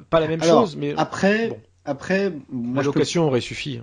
pas 0.10 0.20
la 0.20 0.28
même 0.28 0.44
chose, 0.44 0.76
mais 0.76 0.94
après 0.98 1.62
après 1.86 2.34
la 2.74 2.82
location 2.84 3.26
aurait 3.26 3.42
suffi. 3.42 3.82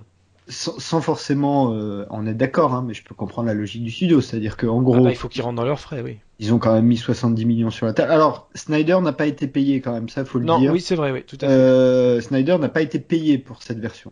Sans, 0.49 1.01
forcément 1.01 1.73
euh, 1.73 2.05
en 2.09 2.25
être 2.25 2.37
d'accord, 2.37 2.73
hein, 2.73 2.83
mais 2.85 2.95
je 2.95 3.03
peux 3.03 3.13
comprendre 3.13 3.47
la 3.47 3.53
logique 3.53 3.83
du 3.83 3.91
studio, 3.91 4.19
c'est-à-dire 4.19 4.57
qu'en 4.57 4.81
gros, 4.81 4.95
ah 4.95 5.01
bah, 5.01 5.09
il 5.11 5.15
faut 5.15 5.29
qu'ils 5.29 5.43
rentrent 5.43 5.57
dans 5.57 5.65
leurs 5.65 5.79
frais, 5.79 6.01
oui. 6.01 6.17
Ils 6.39 6.53
ont 6.53 6.59
quand 6.59 6.73
même 6.73 6.85
mis 6.85 6.97
70 6.97 7.45
millions 7.45 7.69
sur 7.69 7.85
la 7.85 7.93
table. 7.93 8.11
Alors 8.11 8.49
Snyder 8.55 8.97
n'a 9.01 9.13
pas 9.13 9.27
été 9.27 9.47
payé 9.47 9.79
quand 9.79 9.93
même, 9.93 10.09
ça 10.09 10.25
faut 10.25 10.39
le 10.39 10.45
dire. 10.45 10.59
Non, 10.59 10.71
oui 10.71 10.81
c'est 10.81 10.95
vrai, 10.95 11.11
oui, 11.11 11.23
tout 11.23 11.37
à 11.41 11.47
fait. 11.47 11.53
Euh, 11.53 12.21
Snyder 12.21 12.57
n'a 12.57 12.69
pas 12.69 12.81
été 12.81 12.99
payé 12.99 13.37
pour 13.37 13.61
cette 13.61 13.79
version. 13.79 14.11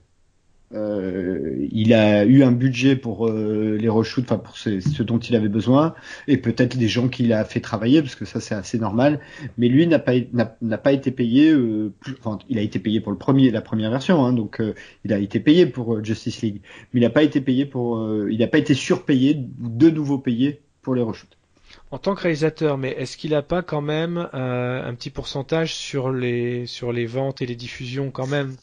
Euh, 0.73 1.65
il 1.71 1.93
a 1.93 2.25
eu 2.25 2.43
un 2.43 2.51
budget 2.51 2.97
pour 2.97 3.27
euh, 3.27 3.77
les 3.79 3.87
reshoots, 3.87 4.25
enfin 4.25 4.37
pour 4.37 4.57
ce, 4.57 5.03
dont 5.03 5.17
il 5.17 5.35
avait 5.35 5.47
besoin, 5.47 5.95
et 6.27 6.37
peut-être 6.37 6.77
des 6.77 6.89
gens 6.89 7.07
qu'il 7.07 7.31
a 7.31 7.45
fait 7.45 7.61
travailler, 7.61 8.01
parce 8.01 8.15
que 8.15 8.25
ça 8.25 8.41
c'est 8.41 8.55
assez 8.55 8.77
normal. 8.77 9.21
Mais 9.57 9.69
lui 9.69 9.87
n'a 9.87 9.99
pas 9.99 10.13
n'a 10.33 10.77
pas 10.77 10.91
été 10.91 11.11
payé. 11.11 11.51
Euh, 11.51 11.93
enfin, 12.19 12.39
il 12.49 12.57
a 12.57 12.61
été 12.61 12.79
payé 12.79 12.99
pour 12.99 13.11
le 13.13 13.17
premier, 13.17 13.49
la 13.49 13.61
première 13.61 13.91
version, 13.91 14.25
hein, 14.25 14.33
donc 14.33 14.59
euh, 14.59 14.73
il 15.05 15.13
a 15.13 15.19
été 15.19 15.39
payé 15.39 15.65
pour 15.65 15.95
euh, 15.95 16.03
Justice 16.03 16.41
League, 16.41 16.61
mais 16.91 16.99
il 16.99 17.03
n'a 17.03 17.09
pas 17.09 17.23
été 17.23 17.39
payé 17.39 17.65
pour, 17.65 18.05
il 18.29 18.37
n'a 18.37 18.47
pas 18.47 18.57
été 18.57 18.73
surpayé, 18.73 19.37
de 19.37 19.89
nouveau 19.89 20.17
payé 20.17 20.59
pour 20.81 20.95
les 20.95 21.01
reshoots. 21.01 21.37
En 21.91 21.97
tant 21.97 22.15
que 22.15 22.21
réalisateur, 22.23 22.77
mais 22.77 22.91
est-ce 22.91 23.15
qu'il 23.15 23.31
n'a 23.31 23.41
pas 23.41 23.61
quand 23.61 23.81
même 23.81 24.27
un 24.33 24.93
petit 24.95 25.09
pourcentage 25.09 25.73
sur 25.73 26.11
les 26.11 26.65
sur 26.65 26.91
les 26.91 27.05
ventes 27.05 27.41
et 27.41 27.45
les 27.45 27.55
diffusions 27.55 28.11
quand 28.11 28.27
même? 28.27 28.55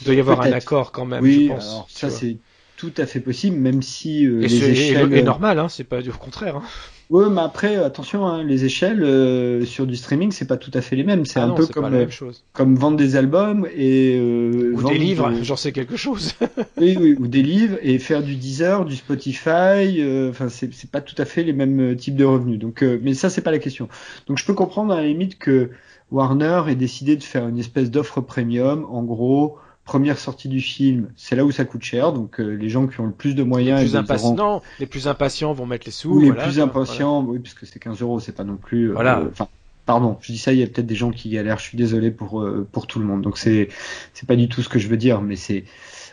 Il 0.00 0.04
doit 0.04 0.14
y 0.14 0.20
avoir 0.20 0.40
un 0.40 0.52
accord 0.52 0.92
quand 0.92 1.06
même, 1.06 1.22
oui, 1.22 1.46
je 1.48 1.52
pense. 1.52 1.68
Alors, 1.68 1.86
ça 1.90 2.10
c'est 2.10 2.36
tout 2.76 2.92
à 2.96 3.06
fait 3.06 3.20
possible, 3.20 3.56
même 3.56 3.82
si 3.82 4.26
euh, 4.26 4.40
les 4.40 4.70
échelles. 4.70 5.12
Et, 5.12 5.22
normal, 5.22 5.58
hein, 5.58 5.68
c'est 5.68 5.84
pas 5.84 6.00
du 6.00 6.10
contraire. 6.12 6.56
Hein. 6.56 6.62
Ouais, 7.10 7.28
mais 7.28 7.40
après, 7.40 7.74
attention, 7.74 8.24
hein, 8.28 8.44
les 8.44 8.64
échelles 8.64 9.02
euh, 9.02 9.64
sur 9.64 9.84
du 9.84 9.96
streaming, 9.96 10.30
c'est 10.30 10.46
pas 10.46 10.56
tout 10.56 10.70
à 10.74 10.80
fait 10.80 10.94
les 10.94 11.02
mêmes. 11.02 11.26
C'est 11.26 11.40
ah 11.40 11.46
un 11.46 11.50
peu 11.50 11.66
comme 11.66 11.92
euh, 11.92 12.06
comme 12.52 12.76
vendre 12.76 12.96
des 12.96 13.16
albums 13.16 13.66
et 13.74 14.16
euh, 14.16 14.72
ou 14.76 14.88
des 14.88 14.96
livres. 14.96 15.32
J'en 15.42 15.56
sais 15.56 15.72
quelque 15.72 15.96
chose. 15.96 16.34
oui, 16.80 16.96
oui, 17.00 17.16
ou 17.18 17.26
des 17.26 17.42
livres 17.42 17.78
et 17.82 17.98
faire 17.98 18.22
du 18.22 18.36
Deezer, 18.36 18.84
du 18.84 18.94
Spotify. 18.94 20.00
Enfin, 20.30 20.48
c'est 20.48 20.90
pas 20.90 21.00
tout 21.00 21.16
à 21.18 21.24
fait 21.24 21.42
les 21.42 21.52
mêmes 21.52 21.96
types 21.96 22.14
de 22.14 22.24
revenus. 22.24 22.60
Donc, 22.60 22.82
mais 22.82 23.14
ça, 23.14 23.28
c'est 23.28 23.42
pas 23.42 23.50
la 23.50 23.58
question. 23.58 23.88
Donc, 24.28 24.38
je 24.38 24.44
peux 24.44 24.54
comprendre 24.54 24.92
à 24.92 24.96
la 24.98 25.06
limite 25.08 25.36
que 25.36 25.70
Warner 26.12 26.62
ait 26.68 26.76
décidé 26.76 27.16
de 27.16 27.24
faire 27.24 27.48
une 27.48 27.58
espèce 27.58 27.90
d'offre 27.90 28.20
premium, 28.20 28.86
en 28.88 29.02
gros 29.02 29.58
première 29.90 30.20
sortie 30.20 30.48
du 30.48 30.60
film, 30.60 31.08
c'est 31.16 31.34
là 31.34 31.44
où 31.44 31.50
ça 31.50 31.64
coûte 31.64 31.82
cher. 31.82 32.12
Donc 32.12 32.38
euh, 32.38 32.50
les 32.54 32.68
gens 32.68 32.86
qui 32.86 33.00
ont 33.00 33.06
le 33.06 33.12
plus 33.12 33.34
de 33.34 33.42
moyens, 33.42 33.80
les 33.80 33.88
plus, 33.88 33.96
impatients, 33.96 34.62
les 34.78 34.86
plus 34.86 35.08
impatients 35.08 35.52
vont 35.52 35.66
mettre 35.66 35.86
les 35.86 35.90
sous. 35.90 36.10
Ou 36.10 36.20
les 36.20 36.32
plus 36.32 36.60
impatients, 36.60 37.24
oui, 37.24 37.40
parce 37.40 37.54
que 37.54 37.66
c'est 37.66 37.80
15 37.80 38.00
euros, 38.00 38.20
c'est 38.20 38.30
pas 38.30 38.44
non 38.44 38.56
plus. 38.56 38.90
Euh, 38.90 38.92
voilà. 38.92 39.20
Enfin, 39.28 39.48
pardon, 39.86 40.16
je 40.20 40.30
dis 40.30 40.38
ça, 40.38 40.52
il 40.52 40.60
y 40.60 40.62
a 40.62 40.66
peut-être 40.68 40.86
des 40.86 40.94
gens 40.94 41.10
qui 41.10 41.28
galèrent. 41.28 41.58
Je 41.58 41.64
suis 41.64 41.76
désolé 41.76 42.12
pour 42.12 42.40
euh, 42.40 42.64
pour 42.70 42.86
tout 42.86 43.00
le 43.00 43.04
monde. 43.04 43.20
Donc 43.22 43.36
c'est 43.36 43.68
c'est 44.14 44.28
pas 44.28 44.36
du 44.36 44.48
tout 44.48 44.62
ce 44.62 44.68
que 44.68 44.78
je 44.78 44.86
veux 44.86 44.96
dire, 44.96 45.22
mais 45.22 45.34
c'est 45.34 45.64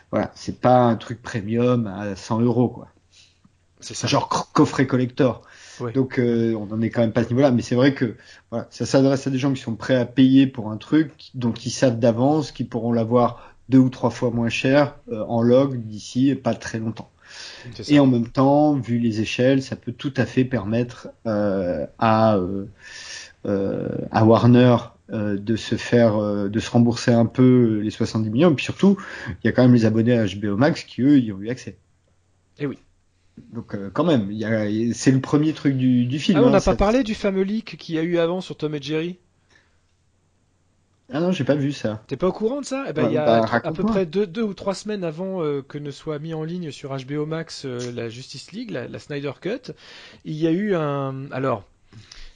voilà, 0.09 0.31
c'est 0.33 0.59
pas 0.59 0.79
un 0.79 0.95
truc 0.95 1.21
premium 1.21 1.85
à 1.85 2.15
100 2.15 2.41
euros 2.41 2.69
quoi. 2.69 2.87
C'est 3.79 3.93
ça. 3.93 4.07
Genre 4.07 4.27
coffret 4.53 4.87
collector. 4.87 5.43
Donc 5.93 6.19
on 6.19 6.67
en 6.71 6.81
est 6.81 6.89
quand 6.89 7.01
même 7.01 7.11
pas 7.11 7.21
à 7.21 7.23
ce 7.25 7.29
niveau-là, 7.29 7.51
mais 7.51 7.61
c'est 7.61 7.75
vrai 7.75 7.93
que 7.93 8.15
voilà, 8.49 8.65
ça 8.71 8.87
s'adresse 8.87 9.27
à 9.27 9.29
des 9.29 9.37
gens 9.37 9.53
qui 9.53 9.61
sont 9.61 9.75
prêts 9.75 9.95
à 9.95 10.05
payer 10.05 10.47
pour 10.47 10.71
un 10.71 10.77
truc 10.77 11.11
dont 11.35 11.53
ils 11.53 11.69
savent 11.69 11.99
d'avance 11.99 12.51
qu'ils 12.51 12.67
pourront 12.67 12.91
l'avoir 12.91 13.53
deux 13.69 13.79
ou 13.79 13.89
trois 13.89 14.09
fois 14.09 14.31
moins 14.31 14.49
cher 14.49 14.95
euh, 15.11 15.23
en 15.27 15.41
log 15.41 15.81
d'ici 15.83 16.35
pas 16.35 16.53
très 16.55 16.79
longtemps. 16.79 17.11
Et 17.89 17.99
en 17.99 18.07
même 18.07 18.27
temps, 18.29 18.75
vu 18.75 18.99
les 18.99 19.21
échelles, 19.21 19.61
ça 19.61 19.75
peut 19.75 19.91
tout 19.91 20.13
à 20.17 20.25
fait 20.25 20.45
permettre 20.45 21.09
euh, 21.27 21.85
à 21.99 22.37
euh, 22.37 23.87
à 24.11 24.25
Warner 24.25 24.77
de 25.09 25.55
se 25.55 25.75
faire, 25.75 26.19
de 26.49 26.59
se 26.59 26.69
rembourser 26.69 27.13
un 27.13 27.25
peu 27.25 27.79
les 27.81 27.91
70 27.91 28.29
millions. 28.29 28.51
Et 28.51 28.55
puis 28.55 28.65
surtout, 28.65 28.97
il 29.27 29.47
y 29.47 29.47
a 29.47 29.51
quand 29.53 29.61
même 29.63 29.73
les 29.73 29.85
abonnés 29.85 30.17
à 30.17 30.25
HBO 30.25 30.57
Max 30.57 30.83
qui 30.83 31.01
eux 31.01 31.17
y 31.19 31.31
ont 31.31 31.39
eu 31.39 31.49
accès. 31.49 31.77
Et 32.59 32.63
eh 32.63 32.65
oui. 32.65 32.77
Donc 33.53 33.75
euh, 33.75 33.89
quand 33.93 34.03
même, 34.03 34.31
il 34.31 34.37
y 34.37 34.45
a- 34.45 34.93
c'est 34.93 35.11
le 35.11 35.21
premier 35.21 35.53
truc 35.53 35.77
du, 35.77 36.05
du 36.05 36.19
film. 36.19 36.39
Ah, 36.39 36.43
on 36.43 36.47
hein, 36.47 36.51
n'a 36.51 36.59
ça- 36.59 36.71
pas 36.71 36.77
parlé 36.77 37.03
du 37.03 37.15
fameux 37.15 37.41
leak 37.41 37.75
qu'il 37.75 37.95
y 37.95 37.99
a 37.99 38.03
eu 38.03 38.17
avant 38.17 38.39
sur 38.39 38.55
Tom 38.55 38.73
et 38.75 38.81
Jerry? 38.81 39.19
Ah 41.11 41.19
non, 41.19 41.31
j'ai 41.31 41.43
pas 41.43 41.55
vu 41.55 41.71
ça. 41.73 42.01
T'es 42.07 42.15
pas 42.17 42.27
au 42.27 42.31
courant 42.31 42.61
de 42.61 42.65
ça? 42.65 42.85
Eh 42.87 42.93
ben, 42.93 43.03
Ouais, 43.03 43.09
il 43.09 43.11
y 43.11 43.17
a 43.17 43.23
bah, 43.23 43.45
à 43.63 43.71
peu 43.71 43.83
près 43.83 44.05
deux, 44.05 44.25
deux 44.27 44.43
ou 44.43 44.53
trois 44.53 44.73
semaines 44.73 45.03
avant 45.03 45.43
euh, 45.43 45.61
que 45.61 45.77
ne 45.77 45.91
soit 45.91 46.19
mis 46.19 46.33
en 46.33 46.43
ligne 46.43 46.71
sur 46.71 46.95
HBO 46.95 47.25
Max 47.25 47.65
euh, 47.65 47.91
la 47.91 48.09
Justice 48.09 48.51
League, 48.53 48.71
la, 48.71 48.87
la 48.87 48.99
Snyder 48.99 49.33
Cut, 49.41 49.73
il 50.25 50.35
y 50.35 50.47
a 50.47 50.51
eu 50.51 50.73
un. 50.75 51.29
Alors, 51.31 51.63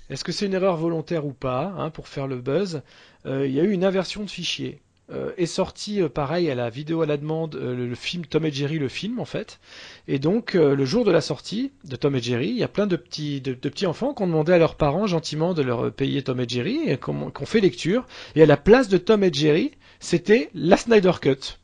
est-ce 0.09 0.23
que 0.23 0.31
c'est 0.33 0.47
une 0.47 0.53
erreur 0.55 0.77
volontaire 0.77 1.25
ou 1.25 1.33
pas, 1.33 1.73
hein, 1.77 1.89
pour 1.91 2.07
faire 2.09 2.27
le 2.27 2.41
buzz? 2.41 2.81
Euh, 3.25 3.47
Il 3.47 3.53
y 3.53 3.59
a 3.61 3.63
eu 3.63 3.71
une 3.71 3.85
inversion 3.85 4.23
de 4.23 4.29
fichier. 4.31 4.81
Euh, 5.13 5.31
est 5.37 5.45
sorti 5.45 6.01
euh, 6.01 6.07
pareil 6.07 6.49
à 6.49 6.55
la 6.55 6.69
vidéo 6.69 7.01
à 7.01 7.05
la 7.05 7.17
demande 7.17 7.55
euh, 7.55 7.75
le, 7.75 7.85
le 7.87 7.95
film 7.95 8.25
Tom 8.25 8.45
et 8.45 8.51
Jerry 8.51 8.79
le 8.79 8.87
film 8.87 9.19
en 9.19 9.25
fait. 9.25 9.59
Et 10.07 10.19
donc 10.19 10.53
le 10.53 10.85
jour 10.85 11.03
de 11.03 11.11
la 11.11 11.19
sortie 11.21 11.71
de 11.83 11.95
Tom 11.97 12.15
et 12.15 12.21
Jerry 12.21 12.47
il 12.47 12.57
y 12.57 12.63
a 12.63 12.69
plein 12.69 12.87
de 12.87 12.95
petits 12.95 13.41
de, 13.41 13.53
de 13.53 13.69
petits 13.69 13.85
enfants 13.87 14.13
qui 14.13 14.23
ont 14.23 14.27
demandé 14.27 14.53
à 14.53 14.57
leurs 14.57 14.75
parents 14.75 15.07
gentiment 15.07 15.53
de 15.53 15.63
leur 15.63 15.91
payer 15.91 16.21
Tom 16.23 16.39
et 16.39 16.47
Jerry 16.47 16.79
et 16.85 16.97
qu'on 16.97 17.31
fait 17.45 17.59
lecture. 17.59 18.05
Et 18.35 18.43
à 18.43 18.45
la 18.45 18.55
place 18.57 18.87
de 18.87 18.97
Tom 18.97 19.23
et 19.25 19.33
Jerry 19.33 19.71
c'était 19.99 20.49
la 20.53 20.77
Snyder 20.77 21.11
Cut. 21.21 21.57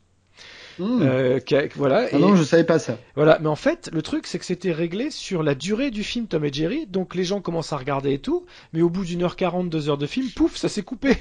Euh, 0.80 1.40
a- 1.40 1.68
voilà 1.76 2.08
Ah 2.12 2.16
et 2.16 2.20
non, 2.20 2.36
je 2.36 2.44
savais 2.44 2.64
pas 2.64 2.78
ça. 2.80 3.00
voilà 3.16 3.40
mais 3.42 3.48
en 3.50 3.56
fait 3.56 3.90
le 3.94 4.02
truc 4.02 4.28
c'est 4.28 4.38
que 4.40 4.46
c'était 4.46 4.72
réglé 4.74 5.10
sur 5.10 5.42
la 5.42 5.56
durée 5.56 5.90
du 5.90 6.04
film 6.04 6.28
Tom 6.28 6.44
et 6.46 6.52
Jerry. 6.52 6.86
Donc 6.86 7.16
les 7.16 7.24
gens 7.24 7.40
commencent 7.42 7.72
à 7.74 7.78
regarder 7.78 8.12
et 8.14 8.20
tout. 8.20 8.46
Mais 8.74 8.82
au 8.82 8.90
bout 8.90 9.06
d'une 9.06 9.24
heure 9.24 9.36
quarante 9.38 9.70
deux 9.70 9.90
heures 9.90 9.98
de 9.98 10.06
film 10.06 10.28
pouf 10.36 10.56
ça 10.58 10.70
s'est 10.70 10.84
coupé. 10.84 11.16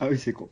Ah 0.00 0.08
oui, 0.10 0.18
c'est 0.18 0.32
con. 0.32 0.48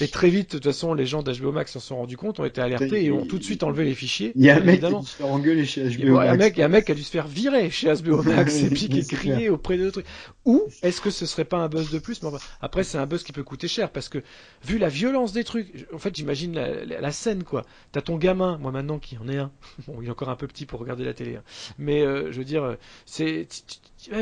Et 0.00 0.08
très 0.08 0.30
vite, 0.30 0.52
de 0.52 0.58
toute 0.58 0.64
façon, 0.64 0.94
les 0.94 1.06
gens 1.06 1.22
d'HBO 1.22 1.52
Max 1.52 1.72
s'en 1.72 1.80
sont 1.80 1.96
rendus 1.96 2.16
compte, 2.16 2.40
ont 2.40 2.44
été 2.44 2.60
alertés 2.60 3.04
et 3.04 3.10
ont 3.12 3.24
tout 3.26 3.38
de 3.38 3.44
suite 3.44 3.62
enlevé 3.62 3.84
les 3.84 3.94
fichiers. 3.94 4.32
Il 4.36 4.44
y 4.44 4.50
a 4.50 4.56
un 4.56 4.60
mec 4.60 4.80
qui 4.80 4.86
a 4.86 4.90
dû 4.92 5.06
se 5.06 5.16
faire 5.16 5.26
engueuler 5.28 5.64
chez 5.64 5.84
HBO 5.84 6.16
ouais, 6.18 6.28
un 6.28 6.36
Max. 6.36 6.38
mec, 6.38 6.58
un 6.58 6.68
mec 6.68 6.90
a 6.90 6.94
dû 6.94 7.02
se 7.02 7.10
faire 7.10 7.26
virer 7.26 7.70
chez 7.70 7.92
HBO 7.94 8.22
Max 8.22 8.62
et 8.62 8.68
puis 8.70 8.88
qui 8.88 8.98
est 9.00 9.08
crié 9.10 9.34
clair. 9.36 9.52
auprès 9.54 9.78
de 9.78 9.88
trucs. 9.90 10.06
Ou 10.44 10.62
est-ce 10.82 11.00
que 11.00 11.10
ce 11.10 11.26
serait 11.26 11.44
pas 11.44 11.58
un 11.58 11.68
buzz 11.68 11.90
de 11.90 11.98
plus? 11.98 12.22
Mais 12.22 12.30
après, 12.60 12.84
c'est 12.84 12.98
un 12.98 13.06
buzz 13.06 13.22
qui 13.22 13.32
peut 13.32 13.44
coûter 13.44 13.68
cher 13.68 13.90
parce 13.90 14.08
que 14.08 14.22
vu 14.64 14.78
la 14.78 14.88
violence 14.88 15.32
des 15.32 15.44
trucs, 15.44 15.86
en 15.92 15.98
fait, 15.98 16.14
j'imagine 16.16 16.54
la, 16.54 16.84
la- 16.84 17.00
la 17.00 17.12
scène 17.12 17.44
quoi. 17.44 17.64
T'as 17.92 18.00
ton 18.02 18.16
gamin, 18.16 18.58
moi 18.58 18.72
maintenant 18.72 18.98
qui 18.98 19.16
en 19.18 19.28
est 19.28 19.38
un. 19.38 19.50
Bon, 19.86 19.98
il 20.02 20.08
est 20.08 20.10
encore 20.10 20.28
un 20.30 20.36
peu 20.36 20.46
petit 20.46 20.66
pour 20.66 20.80
regarder 20.80 21.04
la 21.04 21.14
télé, 21.14 21.36
hein. 21.36 21.42
mais 21.78 22.02
euh, 22.02 22.30
je 22.32 22.38
veux 22.38 22.44
dire, 22.44 22.62
euh, 22.64 22.74
c'est. 23.06 23.46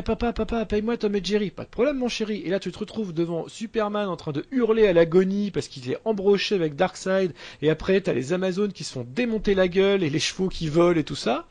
Papa, 0.03 0.33
papa, 0.33 0.65
paye-moi 0.65 0.97
Tom 0.97 1.15
et 1.15 1.23
Jerry. 1.23 1.49
Pas 1.51 1.63
de 1.63 1.69
problème, 1.69 1.97
mon 1.97 2.07
chéri. 2.07 2.41
Et 2.45 2.49
là, 2.49 2.59
tu 2.59 2.71
te 2.71 2.77
retrouves 2.79 3.13
devant 3.13 3.47
Superman 3.47 4.07
en 4.09 4.15
train 4.17 4.31
de 4.31 4.45
hurler 4.51 4.87
à 4.87 4.93
l'agonie 4.93 5.51
parce 5.51 5.67
qu'il 5.67 5.89
est 5.91 5.97
embroché 6.05 6.55
avec 6.55 6.75
Darkseid. 6.75 7.33
Et 7.61 7.69
après, 7.69 8.01
t'as 8.01 8.13
les 8.13 8.33
Amazones 8.33 8.73
qui 8.73 8.83
se 8.83 8.93
font 8.93 9.05
démonter 9.15 9.55
la 9.55 9.67
gueule 9.67 10.03
et 10.03 10.09
les 10.09 10.19
chevaux 10.19 10.49
qui 10.49 10.67
volent 10.67 10.99
et 10.99 11.03
tout 11.03 11.15
ça. 11.15 11.45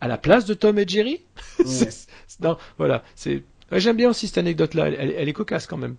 À 0.00 0.08
la 0.08 0.18
place 0.18 0.44
de 0.46 0.54
Tom 0.54 0.78
et 0.78 0.86
Jerry? 0.86 1.20
Ouais. 1.58 1.64
Non, 2.42 2.56
voilà. 2.78 3.02
C'est. 3.16 3.42
ouais, 3.70 3.80
J'aime 3.80 3.96
bien 3.96 4.08
aussi 4.10 4.26
cette 4.26 4.38
anecdote-là. 4.38 4.88
Elle, 4.88 4.96
elle- 4.98 5.14
elle 5.18 5.28
est 5.28 5.32
cocasse 5.34 5.66
quand 5.66 5.76
même. 5.76 5.96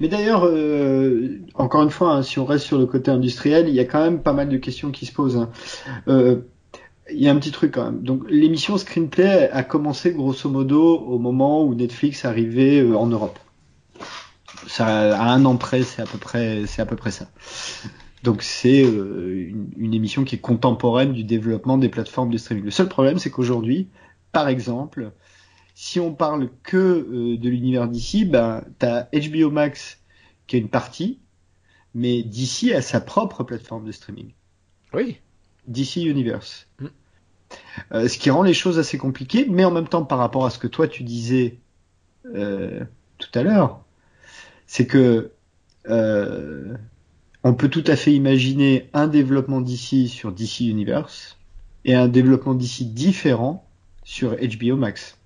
Mais 0.00 0.08
d'ailleurs, 0.08 0.44
euh, 0.46 1.40
encore 1.54 1.82
une 1.82 1.90
fois, 1.90 2.12
hein, 2.14 2.22
si 2.22 2.38
on 2.38 2.44
reste 2.44 2.64
sur 2.64 2.78
le 2.78 2.86
côté 2.86 3.10
industriel, 3.10 3.68
il 3.68 3.74
y 3.74 3.80
a 3.80 3.84
quand 3.84 4.02
même 4.02 4.22
pas 4.22 4.32
mal 4.32 4.48
de 4.48 4.56
questions 4.56 4.90
qui 4.92 5.06
se 5.06 5.12
posent. 5.12 5.36
hein. 5.36 5.50
Euh, 6.08 6.36
il 7.10 7.22
y 7.22 7.28
a 7.28 7.32
un 7.32 7.36
petit 7.36 7.50
truc 7.50 7.72
quand 7.74 7.84
même. 7.84 8.02
Donc 8.02 8.24
l'émission 8.28 8.78
Screenplay 8.78 9.50
a 9.50 9.62
commencé 9.62 10.12
grosso 10.12 10.48
modo 10.48 10.98
au 10.98 11.18
moment 11.18 11.64
où 11.64 11.74
Netflix 11.74 12.24
arrivait 12.24 12.80
euh, 12.80 12.96
en 12.96 13.06
Europe. 13.06 13.38
Ça, 14.66 14.86
à 15.18 15.32
un 15.32 15.44
an 15.44 15.56
près, 15.56 15.82
c'est 15.82 16.00
à 16.00 16.06
peu 16.06 16.18
près, 16.18 16.64
c'est 16.66 16.80
à 16.80 16.86
peu 16.86 16.96
près 16.96 17.10
ça. 17.10 17.28
Donc 18.22 18.42
c'est 18.42 18.82
euh, 18.82 19.48
une, 19.50 19.70
une 19.76 19.92
émission 19.92 20.24
qui 20.24 20.36
est 20.36 20.40
contemporaine 20.40 21.12
du 21.12 21.24
développement 21.24 21.76
des 21.76 21.90
plateformes 21.90 22.30
de 22.30 22.38
streaming. 22.38 22.64
Le 22.64 22.70
seul 22.70 22.88
problème, 22.88 23.18
c'est 23.18 23.30
qu'aujourd'hui, 23.30 23.88
par 24.32 24.48
exemple, 24.48 25.12
si 25.74 26.00
on 26.00 26.14
parle 26.14 26.50
que 26.62 26.76
euh, 26.76 27.36
de 27.36 27.48
l'univers 27.48 27.88
d'ici, 27.88 28.24
ben 28.24 28.64
t'as 28.78 29.08
HBO 29.12 29.50
Max 29.50 30.00
qui 30.46 30.56
est 30.56 30.60
une 30.60 30.68
partie, 30.68 31.20
mais 31.94 32.22
DC 32.22 32.72
a 32.74 32.80
sa 32.80 33.00
propre 33.00 33.44
plateforme 33.44 33.84
de 33.84 33.92
streaming. 33.92 34.32
Oui. 34.92 35.18
DC 35.68 35.96
Universe. 35.96 36.66
Mm. 36.80 36.86
Euh, 37.92 38.08
ce 38.08 38.18
qui 38.18 38.30
rend 38.30 38.42
les 38.42 38.54
choses 38.54 38.78
assez 38.78 38.98
compliquées, 38.98 39.46
mais 39.48 39.64
en 39.64 39.70
même 39.70 39.88
temps 39.88 40.04
par 40.04 40.18
rapport 40.18 40.46
à 40.46 40.50
ce 40.50 40.58
que 40.58 40.66
toi 40.66 40.88
tu 40.88 41.02
disais 41.02 41.58
euh, 42.34 42.84
tout 43.18 43.38
à 43.38 43.42
l'heure, 43.42 43.80
c'est 44.66 44.86
que 44.86 45.30
euh, 45.88 46.74
on 47.42 47.54
peut 47.54 47.68
tout 47.68 47.84
à 47.86 47.96
fait 47.96 48.12
imaginer 48.12 48.88
un 48.92 49.06
développement 49.06 49.60
d'ici 49.60 50.08
sur 50.08 50.32
DC 50.32 50.60
Universe 50.60 51.38
et 51.84 51.94
un 51.94 52.08
développement 52.08 52.54
d'ici 52.54 52.86
différent 52.86 53.68
sur 54.02 54.36
HBO 54.36 54.76
Max. 54.76 55.18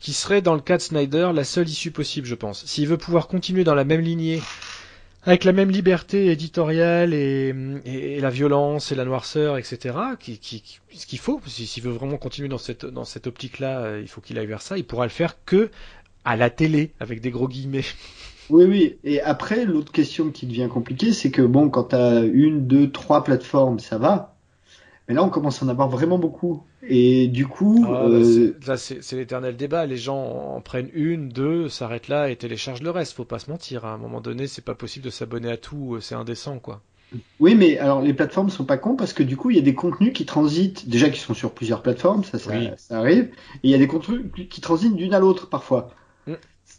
Qui 0.00 0.12
serait, 0.12 0.42
dans 0.42 0.54
le 0.54 0.60
cas 0.60 0.76
de 0.76 0.82
Snyder, 0.82 1.30
la 1.34 1.44
seule 1.44 1.66
issue 1.66 1.90
possible, 1.90 2.26
je 2.26 2.34
pense. 2.34 2.66
S'il 2.66 2.86
veut 2.86 2.98
pouvoir 2.98 3.26
continuer 3.26 3.64
dans 3.64 3.74
la 3.74 3.84
même 3.84 4.02
lignée, 4.02 4.42
avec 5.26 5.44
la 5.44 5.52
même 5.52 5.70
liberté 5.70 6.30
éditoriale 6.30 7.14
et, 7.14 7.52
la 8.20 8.30
violence 8.30 8.92
et 8.92 8.94
la 8.94 9.04
noirceur, 9.04 9.56
etc., 9.58 9.96
qui, 10.20 10.38
qui, 10.38 10.80
ce 10.92 11.06
qu'il 11.06 11.18
faut, 11.18 11.40
si- 11.46 11.66
s'il 11.66 11.82
veut 11.82 11.92
vraiment 11.92 12.16
continuer 12.18 12.48
dans 12.48 12.58
cette, 12.58 12.84
dans 12.86 13.04
cette 13.04 13.26
optique-là, 13.26 13.80
euh, 13.80 14.00
il 14.02 14.08
faut 14.08 14.20
qu'il 14.20 14.38
aille 14.38 14.46
vers 14.46 14.62
ça, 14.62 14.76
il 14.78 14.84
pourra 14.84 15.04
le 15.04 15.10
faire 15.10 15.36
que 15.44 15.70
à 16.24 16.36
la 16.36 16.50
télé, 16.50 16.92
avec 17.00 17.20
des 17.20 17.30
gros 17.30 17.48
guillemets. 17.48 17.84
Oui, 18.48 18.64
oui. 18.64 18.98
Et 19.04 19.20
après, 19.20 19.64
l'autre 19.66 19.92
question 19.92 20.30
qui 20.30 20.46
devient 20.46 20.68
compliquée, 20.70 21.12
c'est 21.12 21.30
que 21.30 21.42
bon, 21.42 21.68
quand 21.70 21.84
t'as 21.84 22.22
une, 22.22 22.66
deux, 22.66 22.90
trois 22.90 23.22
plateformes, 23.24 23.78
ça 23.78 23.98
va. 23.98 24.33
Mais 25.08 25.14
là, 25.14 25.22
on 25.22 25.28
commence 25.28 25.62
à 25.62 25.66
en 25.66 25.68
avoir 25.68 25.88
vraiment 25.88 26.18
beaucoup. 26.18 26.62
Et 26.88 27.28
du 27.28 27.46
coup, 27.46 27.84
Ah, 27.86 27.90
bah, 27.92 28.04
euh, 28.08 28.24
c'est- 28.24 28.66
là, 28.66 28.76
c'est 28.78 29.02
c'est 29.02 29.16
l'éternel 29.16 29.56
débat. 29.56 29.84
Les 29.86 29.98
gens 29.98 30.16
en 30.56 30.60
prennent 30.62 30.90
une, 30.94 31.28
deux, 31.28 31.68
s'arrêtent 31.68 32.08
là 32.08 32.30
et 32.30 32.36
téléchargent 32.36 32.82
le 32.82 32.90
reste. 32.90 33.12
Faut 33.12 33.24
pas 33.26 33.38
se 33.38 33.50
mentir. 33.50 33.84
hein. 33.84 33.90
À 33.92 33.94
un 33.94 33.98
moment 33.98 34.20
donné, 34.22 34.46
c'est 34.46 34.64
pas 34.64 34.74
possible 34.74 35.04
de 35.04 35.10
s'abonner 35.10 35.50
à 35.50 35.56
tout. 35.58 35.94
euh, 35.96 36.00
C'est 36.00 36.14
indécent, 36.14 36.58
quoi. 36.58 36.80
oui, 37.38 37.54
mais 37.54 37.78
alors 37.78 38.00
les 38.02 38.14
plateformes 38.14 38.48
sont 38.50 38.64
pas 38.64 38.76
cons 38.78 38.96
parce 38.96 39.12
que 39.12 39.22
du 39.22 39.36
coup, 39.36 39.50
il 39.50 39.56
y 39.56 39.58
a 39.60 39.62
des 39.62 39.74
contenus 39.74 40.12
qui 40.14 40.24
transitent, 40.26 40.88
déjà 40.88 41.10
qui 41.10 41.20
sont 41.20 41.34
sur 41.34 41.52
plusieurs 41.52 41.82
plateformes, 41.82 42.24
ça, 42.24 42.38
ça, 42.38 42.50
Oui. 42.52 42.70
ça 42.76 42.98
arrive. 42.98 43.24
Et 43.62 43.68
il 43.68 43.70
y 43.70 43.74
a 43.74 43.78
des 43.78 43.86
contenus 43.86 44.22
qui 44.50 44.60
transitent 44.60 44.96
d'une 44.96 45.14
à 45.14 45.20
l'autre 45.20 45.48
parfois. 45.48 45.90
Mm. 46.26 46.32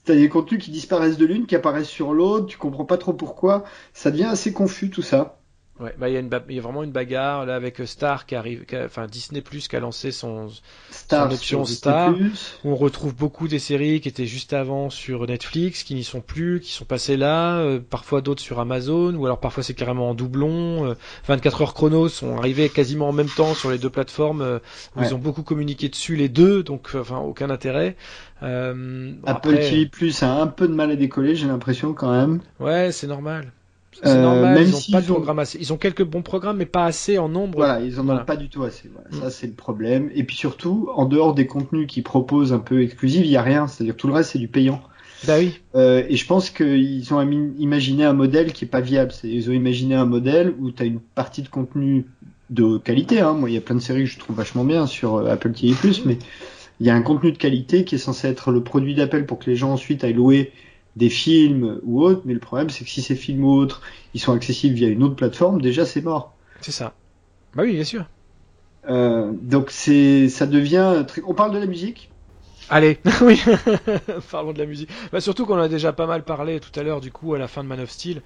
T'as 0.04 0.16
des 0.16 0.30
contenus 0.30 0.62
qui 0.64 0.72
disparaissent 0.72 1.18
de 1.18 1.26
l'une, 1.26 1.45
qui 1.45 1.56
apparaissent 1.56 1.88
sur 1.90 2.14
l'autre, 2.14 2.48
tu 2.48 2.58
comprends 2.58 2.86
pas 2.86 2.98
trop 2.98 3.14
pourquoi. 3.14 3.64
Ça 3.94 4.12
devient 4.12 4.24
assez 4.26 4.52
confus 4.52 4.90
tout 4.90 5.02
ça. 5.04 5.40
Ouais, 5.78 5.94
bah 6.00 6.08
il 6.08 6.14
y 6.14 6.16
a 6.16 6.22
une 6.22 6.30
ba- 6.30 6.42
il 6.48 6.56
y 6.56 6.60
a 6.60 6.62
vraiment 6.62 6.84
une 6.84 6.94
bagarre 6.94 7.45
là 7.45 7.54
avec 7.56 7.82
euh, 7.82 7.86
Star 7.86 8.26
qui 8.26 8.36
arrive, 8.36 8.64
qui 8.66 8.78
a- 8.78 8.86
enfin 8.86 9.08
Disney 9.08 9.42
Plus 9.42 9.68
qui 9.68 9.76
a 9.76 9.82
lancé 9.82 10.14
son 10.14 10.48
Star 10.90 11.28
Son 11.30 11.36
option. 11.36 11.66
Star. 11.66 12.16
on 12.64 12.78
retrouve 12.78 13.14
beaucoup 13.14 13.50
des 13.50 13.60
séries 13.60 14.00
qui 14.00 14.08
étaient 14.08 14.26
juste 14.26 14.54
avant 14.54 14.90
sur 14.90 15.28
Netflix, 15.28 15.84
qui 15.84 15.95
n'y 15.95 16.06
sont 16.06 16.22
plus, 16.22 16.62
qui 16.62 16.72
sont 16.72 16.86
passées 16.86 17.18
là, 17.18 17.58
euh, 17.58 17.82
parfois 17.82 18.22
d'autres 18.22 18.42
sur 18.42 18.62
Amazon, 18.62 19.16
ou 19.16 19.26
alors 19.26 19.42
parfois 19.42 19.64
c'est 19.64 19.74
carrément 19.74 20.10
en 20.12 20.14
doublon. 20.14 20.86
euh, 20.92 20.94
24 21.28 21.62
heures 21.64 21.74
chrono 21.74 22.08
sont 22.08 22.38
arrivés 22.38 22.70
quasiment 22.70 23.10
en 23.10 23.14
même 23.14 23.28
temps 23.28 23.54
sur 23.54 23.70
les 23.70 23.78
deux 23.78 23.90
plateformes, 23.90 24.42
euh, 24.42 24.60
où 24.95 25.02
Ouais. 25.02 25.08
ils 25.08 25.14
ont 25.14 25.18
beaucoup 25.20 25.44
communiqué 25.44 25.90
dessus 25.90 26.16
les 26.16 26.30
deux, 26.30 26.64
donc 26.64 26.92
euh, 26.95 27.02
enfin 27.02 27.18
aucun 27.18 27.50
intérêt. 27.50 27.98
Euh, 28.44 29.12
Apple 29.26 29.50
après, 29.56 29.60
TV 29.70 29.86
Plus 29.88 30.24
a 30.24 30.32
un 30.42 30.48
peu 30.48 30.70
de 30.70 30.74
mal 30.74 30.90
à 30.92 30.95
décoller, 30.95 31.36
j'ai 31.36 31.48
l'impression 31.48 31.92
quand 31.94 32.12
même. 32.12 32.40
Ouais, 32.62 32.94
c'est 32.94 33.08
normal. 33.08 33.52
C'est 34.03 34.09
Euh, 34.09 34.22
normal, 34.22 34.56
même 34.56 34.67
ils 34.67 34.75
ont 34.75 34.91
pas 34.91 35.01
de 35.01 35.11
ont- 35.11 35.15
programme 35.15 35.40
assez. 35.40 35.57
Ils 35.59 35.72
ont 35.74 35.77
quelques 35.77 36.03
bons 36.03 36.22
programmes, 36.22 36.57
mais 36.57 36.65
pas 36.65 36.85
assez 36.85 37.17
en 37.17 37.30
nombre. 37.30 37.57
Voilà, 37.57 37.80
ils 37.80 37.99
en 37.99 38.03
Voilà. 38.03 38.22
ont 38.22 38.25
pas 38.25 38.35
du 38.35 38.49
tout 38.49 38.64
assez. 38.64 38.90
Voilà, 38.93 39.07
Mm. 39.11 39.22
Ça, 39.22 39.30
c'est 39.32 39.48
le 39.48 39.53
problème. 39.53 40.09
Et 40.14 40.24
puis 40.24 40.35
surtout, 40.35 40.90
en 40.95 41.06
dehors 41.06 41.33
des 41.33 41.48
contenus 41.48 41.88
qu'ils 41.88 42.03
proposent 42.03 42.51
un 42.53 42.59
peu 42.59 42.82
exclusifs, 42.83 43.22
il 43.25 43.32
y 43.32 43.38
a 43.38 43.41
rien. 43.41 43.67
C'est-à-dire 43.67 43.95
tout 43.95 44.07
le 44.07 44.14
reste, 44.14 44.32
c'est 44.32 44.40
du 44.40 44.48
payant. 44.49 44.82
Bah 45.25 45.35
oui. 45.40 45.59
Euh, 45.75 46.03
et 46.09 46.17
je 46.17 46.25
pense 46.27 46.49
qu'ils 46.49 47.14
ont 47.14 47.22
imaginé 47.57 48.03
un 48.03 48.14
modèle 48.14 48.51
qui 48.53 48.65
est 48.65 48.67
pas 48.67 48.82
viable. 48.82 49.11
Ils 49.24 49.49
ont 49.49 49.53
imaginé 49.53 49.95
un 49.95 50.06
modèle 50.06 50.53
où 50.59 50.72
tu 50.72 50.83
as 50.83 50.85
une 50.85 50.99
partie 50.99 51.41
de 51.41 51.48
contenu 51.48 52.06
de 52.49 52.77
qualité. 52.77 53.22
Hein. 53.22 53.33
Moi, 53.33 53.49
il 53.49 53.53
y 53.53 53.57
a 53.57 53.61
plein 53.61 53.75
de 53.75 53.80
séries 53.82 54.03
que 54.03 54.09
je 54.09 54.19
trouve 54.19 54.35
vachement 54.35 54.65
bien 54.65 54.85
sur 54.88 55.15
euh, 55.15 55.32
Apple 55.32 55.51
TV+, 55.53 55.74
mais 56.06 56.17
il 56.82 56.85
y 56.85 56.90
a 56.90 56.95
un 56.95 57.01
contenu 57.01 57.32
de 57.32 57.38
qualité 57.38 57.85
qui 57.85 57.95
est 57.95 57.99
censé 57.99 58.27
être 58.27 58.51
le 58.51 58.61
produit 58.61 58.93
d'appel 58.93 59.25
pour 59.25 59.40
que 59.40 59.49
les 59.49 59.56
gens 59.56 59.72
ensuite 59.72 60.03
aillent 60.03 60.14
louer 60.14 60.51
des 60.95 61.09
films 61.09 61.80
ou 61.83 62.01
autres. 62.03 62.22
Mais 62.25 62.33
le 62.33 62.40
problème, 62.40 62.69
c'est 62.69 62.83
que 62.83 62.90
si 62.90 63.01
ces 63.01 63.15
films 63.15 63.43
ou 63.43 63.51
autres, 63.51 63.82
ils 64.14 64.19
sont 64.19 64.33
accessibles 64.33 64.75
via 64.75 64.88
une 64.88 65.03
autre 65.03 65.15
plateforme, 65.15 65.61
déjà 65.61 65.85
c'est 65.85 66.01
mort. 66.01 66.33
C'est 66.61 66.72
ça. 66.72 66.93
Bah 67.53 67.64
oui, 67.64 67.74
bien 67.74 67.83
sûr. 67.83 68.06
Euh, 68.88 69.32
donc 69.33 69.72
c'est, 69.72 70.30
ça 70.30 70.45
devient 70.45 71.03
très. 71.07 71.22
On 71.25 71.33
parle 71.33 71.53
de 71.53 71.59
la 71.59 71.65
musique. 71.65 72.09
Allez, 72.69 72.98
oui, 73.22 73.41
parlons 74.32 74.53
de 74.53 74.59
la 74.59 74.65
musique. 74.65 74.90
Bah, 75.11 75.22
surtout 75.22 75.45
qu'on 75.45 75.57
a 75.57 75.67
déjà 75.67 75.93
pas 75.93 76.07
mal 76.07 76.24
parlé 76.24 76.59
tout 76.59 76.77
à 76.80 76.83
l'heure 76.83 76.99
du 76.99 77.11
coup 77.11 77.35
à 77.35 77.38
la 77.38 77.48
fin 77.48 77.64
de 77.64 77.69
Man 77.69 77.80
of 77.80 77.91
Steel. 77.91 78.22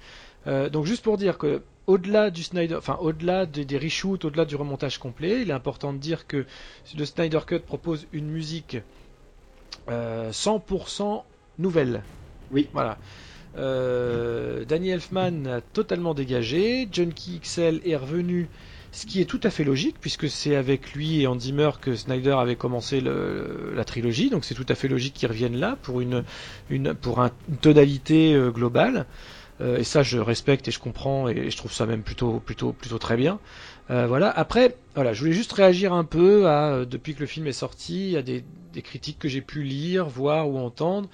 Euh, 0.46 0.70
donc 0.70 0.86
juste 0.86 1.02
pour 1.02 1.18
dire 1.18 1.36
que 1.36 1.62
au-delà 1.86 2.30
du 2.30 2.42
Snyder, 2.42 2.76
enfin 2.76 2.96
au-delà 3.00 3.44
des, 3.44 3.66
des 3.66 3.76
reshoots, 3.76 4.24
au-delà 4.24 4.46
du 4.46 4.56
remontage 4.56 4.98
complet, 4.98 5.42
il 5.42 5.50
est 5.50 5.54
important 5.54 5.92
de 5.92 5.98
dire 5.98 6.26
que 6.26 6.46
le 6.96 7.04
Snyder 7.04 7.40
Cut 7.46 7.60
propose 7.60 8.06
une 8.12 8.30
musique 8.30 8.78
euh, 9.90 10.30
100% 10.30 11.22
nouvelle. 11.58 12.02
Oui. 12.50 12.68
Voilà. 12.72 12.98
Euh, 13.56 14.64
Danny 14.64 14.90
Elfman 14.90 15.46
a 15.46 15.60
totalement 15.60 16.14
dégagé. 16.14 16.88
Junkie 16.90 17.40
XL 17.40 17.80
est 17.84 17.96
revenu 17.96 18.48
ce 18.92 19.06
qui 19.06 19.20
est 19.20 19.24
tout 19.24 19.40
à 19.42 19.50
fait 19.50 19.64
logique 19.64 19.96
puisque 20.00 20.28
c'est 20.28 20.56
avec 20.56 20.92
lui 20.94 21.20
et 21.20 21.26
Andy 21.26 21.46
Zimmer 21.46 21.70
que 21.80 21.94
Snyder 21.94 22.36
avait 22.38 22.56
commencé 22.56 23.00
la 23.00 23.84
trilogie, 23.84 24.30
donc 24.30 24.44
c'est 24.44 24.54
tout 24.54 24.66
à 24.68 24.74
fait 24.74 24.88
logique 24.88 25.14
qu'ils 25.14 25.28
reviennent 25.28 25.58
là 25.58 25.76
pour 25.82 26.00
une, 26.00 26.24
pour 27.00 27.20
un, 27.20 27.30
une 27.48 27.56
tonalité 27.56 28.34
euh, 28.34 28.50
globale. 28.50 29.06
Euh, 29.60 29.78
et 29.78 29.84
ça, 29.84 30.02
je 30.02 30.18
respecte 30.18 30.66
et 30.68 30.70
je 30.70 30.78
comprends 30.78 31.28
et 31.28 31.50
je 31.50 31.56
trouve 31.56 31.72
ça 31.72 31.86
même 31.86 32.02
plutôt 32.02 32.40
plutôt 32.40 32.72
plutôt 32.72 32.98
très 32.98 33.16
bien. 33.16 33.38
Euh, 33.90 34.06
voilà. 34.06 34.30
Après, 34.30 34.76
voilà, 34.94 35.12
je 35.12 35.20
voulais 35.20 35.32
juste 35.32 35.52
réagir 35.52 35.92
un 35.92 36.04
peu 36.04 36.48
à 36.48 36.84
depuis 36.84 37.14
que 37.14 37.20
le 37.20 37.26
film 37.26 37.46
est 37.46 37.52
sorti, 37.52 38.16
à 38.16 38.22
des 38.22 38.42
critiques 38.82 39.18
que 39.18 39.28
j'ai 39.28 39.42
pu 39.42 39.62
lire, 39.62 40.08
voir 40.08 40.48
ou 40.48 40.58
entendre, 40.58 41.08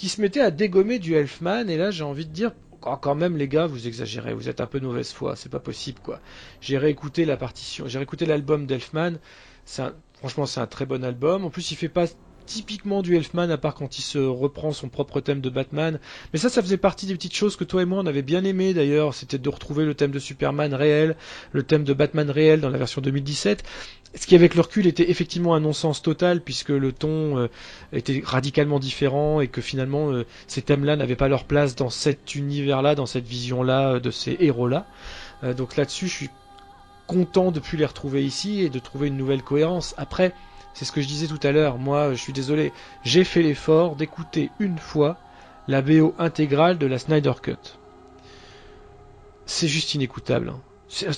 qui 0.00 0.08
se 0.08 0.22
mettaient 0.22 0.40
à 0.40 0.50
dégommer 0.50 0.98
du 0.98 1.14
Elfman. 1.14 1.68
Et 1.68 1.76
là, 1.76 1.90
j'ai 1.90 2.04
envie 2.04 2.24
de 2.24 2.32
dire, 2.32 2.52
quand 2.80 3.14
même 3.14 3.36
les 3.36 3.48
gars, 3.48 3.66
vous 3.66 3.86
exagérez, 3.86 4.32
vous 4.32 4.48
êtes 4.48 4.62
un 4.62 4.66
peu 4.66 4.80
mauvaise 4.80 5.12
foi, 5.12 5.36
c'est 5.36 5.50
pas 5.50 5.60
possible 5.60 5.98
quoi. 6.02 6.20
J'ai 6.62 6.78
réécouté 6.78 7.26
la 7.26 7.36
partition, 7.36 7.86
j'ai 7.86 7.98
réécouté 7.98 8.24
l'album 8.24 8.64
d'Elfman, 8.64 9.18
franchement 10.14 10.46
c'est 10.46 10.60
un 10.60 10.66
très 10.66 10.86
bon 10.86 11.04
album. 11.04 11.44
En 11.44 11.50
plus 11.50 11.70
il 11.70 11.76
fait 11.76 11.90
pas 11.90 12.06
typiquement 12.46 13.02
du 13.02 13.16
Elfman, 13.16 13.50
à 13.50 13.58
part 13.58 13.74
quand 13.74 13.98
il 13.98 14.02
se 14.02 14.18
reprend 14.18 14.72
son 14.72 14.88
propre 14.88 15.20
thème 15.20 15.40
de 15.40 15.50
Batman. 15.50 15.98
Mais 16.32 16.38
ça, 16.38 16.48
ça 16.48 16.62
faisait 16.62 16.76
partie 16.76 17.06
des 17.06 17.14
petites 17.14 17.34
choses 17.34 17.56
que 17.56 17.64
toi 17.64 17.82
et 17.82 17.84
moi 17.84 18.00
on 18.02 18.06
avait 18.06 18.22
bien 18.22 18.44
aimé 18.44 18.74
d'ailleurs. 18.74 19.14
C'était 19.14 19.38
de 19.38 19.48
retrouver 19.48 19.84
le 19.84 19.94
thème 19.94 20.10
de 20.10 20.18
Superman 20.18 20.74
réel, 20.74 21.16
le 21.52 21.62
thème 21.62 21.84
de 21.84 21.92
Batman 21.92 22.30
réel 22.30 22.60
dans 22.60 22.70
la 22.70 22.78
version 22.78 23.00
2017. 23.00 23.64
Ce 24.16 24.26
qui 24.26 24.34
avec 24.34 24.56
le 24.56 24.62
recul 24.62 24.88
était 24.88 25.08
effectivement 25.08 25.54
un 25.54 25.60
non-sens 25.60 26.02
total 26.02 26.40
puisque 26.40 26.70
le 26.70 26.92
ton 26.92 27.38
euh, 27.38 27.48
était 27.92 28.20
radicalement 28.24 28.80
différent 28.80 29.40
et 29.40 29.46
que 29.46 29.60
finalement 29.60 30.10
euh, 30.10 30.26
ces 30.48 30.62
thèmes-là 30.62 30.96
n'avaient 30.96 31.14
pas 31.14 31.28
leur 31.28 31.44
place 31.44 31.76
dans 31.76 31.90
cet 31.90 32.34
univers-là, 32.34 32.96
dans 32.96 33.06
cette 33.06 33.26
vision-là 33.26 33.94
euh, 33.94 34.00
de 34.00 34.10
ces 34.10 34.36
héros-là. 34.40 34.86
donc 35.56 35.76
là-dessus, 35.76 36.08
je 36.08 36.14
suis 36.14 36.30
content 37.06 37.50
de 37.52 37.60
plus 37.60 37.78
les 37.78 37.86
retrouver 37.86 38.24
ici 38.24 38.62
et 38.62 38.68
de 38.68 38.78
trouver 38.78 39.08
une 39.08 39.16
nouvelle 39.16 39.42
cohérence. 39.42 39.94
Après, 39.96 40.32
c'est 40.74 40.84
ce 40.84 40.92
que 40.92 41.00
je 41.00 41.06
disais 41.06 41.26
tout 41.26 41.40
à 41.42 41.52
l'heure. 41.52 41.78
Moi, 41.78 42.12
je 42.12 42.20
suis 42.20 42.32
désolé, 42.32 42.72
j'ai 43.04 43.24
fait 43.24 43.42
l'effort 43.42 43.96
d'écouter 43.96 44.50
une 44.58 44.78
fois 44.78 45.18
la 45.68 45.82
BO 45.82 46.14
intégrale 46.18 46.78
de 46.78 46.86
la 46.86 46.98
Snyder 46.98 47.32
Cut. 47.42 47.78
C'est 49.46 49.68
juste 49.68 49.94
inécoutable. 49.94 50.50
Hein. 50.50 50.60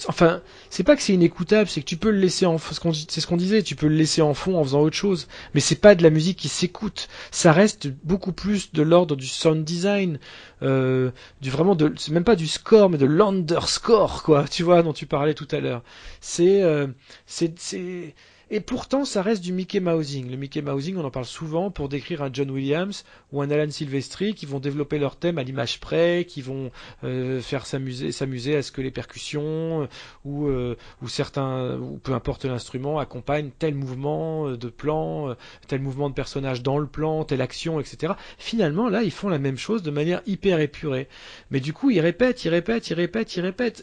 Enfin, 0.08 0.42
c'est 0.68 0.84
pas 0.84 0.96
que 0.96 1.02
c'est 1.02 1.14
inécoutable, 1.14 1.68
c'est 1.68 1.80
que 1.80 1.86
tu 1.86 1.96
peux 1.96 2.10
le 2.10 2.18
laisser 2.18 2.44
en 2.44 2.58
fond. 2.58 2.92
C'est 2.92 3.20
ce 3.20 3.26
qu'on 3.26 3.36
disait, 3.38 3.62
tu 3.62 3.74
peux 3.74 3.88
le 3.88 3.94
laisser 3.94 4.20
en 4.20 4.34
fond 4.34 4.58
en 4.58 4.64
faisant 4.64 4.80
autre 4.82 4.96
chose. 4.96 5.28
Mais 5.54 5.60
c'est 5.60 5.76
pas 5.76 5.94
de 5.94 6.02
la 6.02 6.10
musique 6.10 6.38
qui 6.38 6.48
s'écoute. 6.48 7.08
Ça 7.30 7.52
reste 7.52 7.88
beaucoup 8.04 8.32
plus 8.32 8.72
de 8.72 8.82
l'ordre 8.82 9.16
du 9.16 9.26
sound 9.26 9.64
design, 9.64 10.18
euh, 10.62 11.10
du 11.40 11.50
vraiment 11.50 11.74
de, 11.74 11.92
c'est 11.96 12.12
même 12.12 12.24
pas 12.24 12.36
du 12.36 12.46
score, 12.46 12.90
mais 12.90 12.98
de 12.98 13.06
l'underscore, 13.06 14.22
quoi. 14.22 14.44
Tu 14.46 14.62
vois, 14.62 14.82
dont 14.82 14.92
tu 14.92 15.06
parlais 15.06 15.34
tout 15.34 15.48
à 15.50 15.60
l'heure. 15.60 15.82
C'est, 16.20 16.62
euh, 16.62 16.88
c'est, 17.26 17.58
c'est 17.58 18.14
et 18.54 18.60
pourtant, 18.60 19.06
ça 19.06 19.22
reste 19.22 19.42
du 19.42 19.50
Mickey 19.50 19.80
Mousing. 19.80 20.30
Le 20.30 20.36
Mickey 20.36 20.60
Mousing, 20.60 20.98
on 20.98 21.04
en 21.04 21.10
parle 21.10 21.24
souvent 21.24 21.70
pour 21.70 21.88
décrire 21.88 22.22
un 22.22 22.28
John 22.30 22.50
Williams 22.50 23.02
ou 23.32 23.40
un 23.40 23.50
Alan 23.50 23.70
Silvestri 23.70 24.34
qui 24.34 24.44
vont 24.44 24.60
développer 24.60 24.98
leur 24.98 25.16
thème 25.16 25.38
à 25.38 25.42
l'image 25.42 25.80
près, 25.80 26.26
qui 26.28 26.42
vont 26.42 26.70
euh, 27.02 27.40
faire 27.40 27.64
s'amuser, 27.64 28.12
s'amuser 28.12 28.54
à 28.54 28.60
ce 28.60 28.70
que 28.70 28.82
les 28.82 28.90
percussions 28.90 29.84
euh, 29.84 29.86
ou, 30.26 30.48
euh, 30.48 30.76
ou 31.00 31.08
certains, 31.08 31.78
ou 31.78 31.96
peu 31.96 32.12
importe 32.12 32.44
l'instrument, 32.44 32.98
accompagnent 32.98 33.52
tel 33.58 33.74
mouvement 33.74 34.50
de 34.50 34.68
plan, 34.68 35.34
tel 35.66 35.80
mouvement 35.80 36.10
de 36.10 36.14
personnage 36.14 36.62
dans 36.62 36.76
le 36.76 36.86
plan, 36.86 37.24
telle 37.24 37.40
action, 37.40 37.80
etc. 37.80 38.12
Finalement, 38.36 38.90
là, 38.90 39.02
ils 39.02 39.12
font 39.12 39.30
la 39.30 39.38
même 39.38 39.56
chose 39.56 39.82
de 39.82 39.90
manière 39.90 40.20
hyper 40.26 40.60
épurée. 40.60 41.08
Mais 41.50 41.60
du 41.60 41.72
coup, 41.72 41.90
ils 41.90 42.00
répètent, 42.00 42.44
ils 42.44 42.50
répètent, 42.50 42.90
ils 42.90 42.94
répètent, 42.94 43.34
ils 43.34 43.40
répètent. 43.40 43.82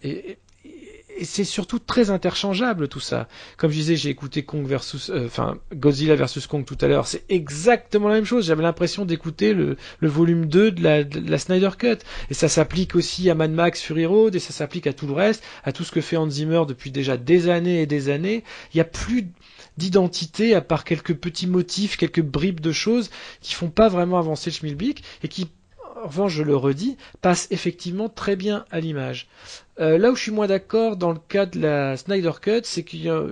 Et 1.19 1.25
c'est 1.25 1.43
surtout 1.43 1.79
très 1.79 2.09
interchangeable 2.11 2.87
tout 2.87 3.01
ça. 3.01 3.27
Comme 3.57 3.71
je 3.71 3.75
disais, 3.75 3.95
j'ai 3.97 4.09
écouté 4.09 4.43
Kong 4.43 4.65
versus, 4.65 5.09
euh, 5.09 5.25
enfin 5.25 5.57
Godzilla 5.75 6.15
versus 6.15 6.47
Kong 6.47 6.63
tout 6.65 6.77
à 6.79 6.87
l'heure. 6.87 7.07
C'est 7.07 7.25
exactement 7.27 8.07
la 8.07 8.15
même 8.15 8.25
chose. 8.25 8.47
J'avais 8.47 8.63
l'impression 8.63 9.03
d'écouter 9.03 9.53
le, 9.53 9.75
le, 9.99 10.07
volume 10.07 10.45
2 10.45 10.71
de 10.71 10.81
la, 10.81 11.03
de 11.03 11.29
la, 11.29 11.37
Snyder 11.37 11.71
Cut. 11.77 11.97
Et 12.29 12.33
ça 12.33 12.47
s'applique 12.47 12.95
aussi 12.95 13.29
à 13.29 13.35
Mad 13.35 13.51
Max 13.51 13.81
Fury 13.81 14.05
Road 14.05 14.33
et 14.33 14.39
ça 14.39 14.53
s'applique 14.53 14.87
à 14.87 14.93
tout 14.93 15.07
le 15.07 15.13
reste, 15.13 15.43
à 15.65 15.73
tout 15.73 15.83
ce 15.83 15.91
que 15.91 15.99
fait 15.99 16.15
Hans 16.15 16.29
Zimmer 16.29 16.63
depuis 16.65 16.89
déjà 16.89 17.17
des 17.17 17.49
années 17.49 17.81
et 17.81 17.85
des 17.85 18.09
années. 18.09 18.45
Il 18.73 18.77
n'y 18.77 18.81
a 18.81 18.85
plus 18.85 19.27
d'identité 19.77 20.55
à 20.55 20.61
part 20.61 20.85
quelques 20.85 21.15
petits 21.15 21.47
motifs, 21.47 21.97
quelques 21.97 22.21
bribes 22.21 22.61
de 22.61 22.71
choses 22.71 23.09
qui 23.41 23.53
font 23.53 23.69
pas 23.69 23.89
vraiment 23.89 24.19
avancer 24.19 24.49
le 24.51 24.55
schmilblick 24.55 25.03
et 25.23 25.27
qui 25.27 25.49
revanche, 26.07 26.33
je 26.33 26.43
le 26.43 26.55
redis, 26.55 26.97
passe 27.21 27.47
effectivement 27.51 28.09
très 28.09 28.35
bien 28.35 28.65
à 28.71 28.79
l'image. 28.79 29.27
Euh, 29.79 29.97
là 29.97 30.11
où 30.11 30.15
je 30.15 30.21
suis 30.21 30.31
moins 30.31 30.47
d'accord 30.47 30.97
dans 30.97 31.11
le 31.11 31.19
cas 31.27 31.45
de 31.45 31.59
la 31.59 31.97
Snyder 31.97 32.31
Cut, 32.41 32.61
c'est 32.63 32.83
qu'il 32.83 33.01
y 33.03 33.09
a 33.09 33.23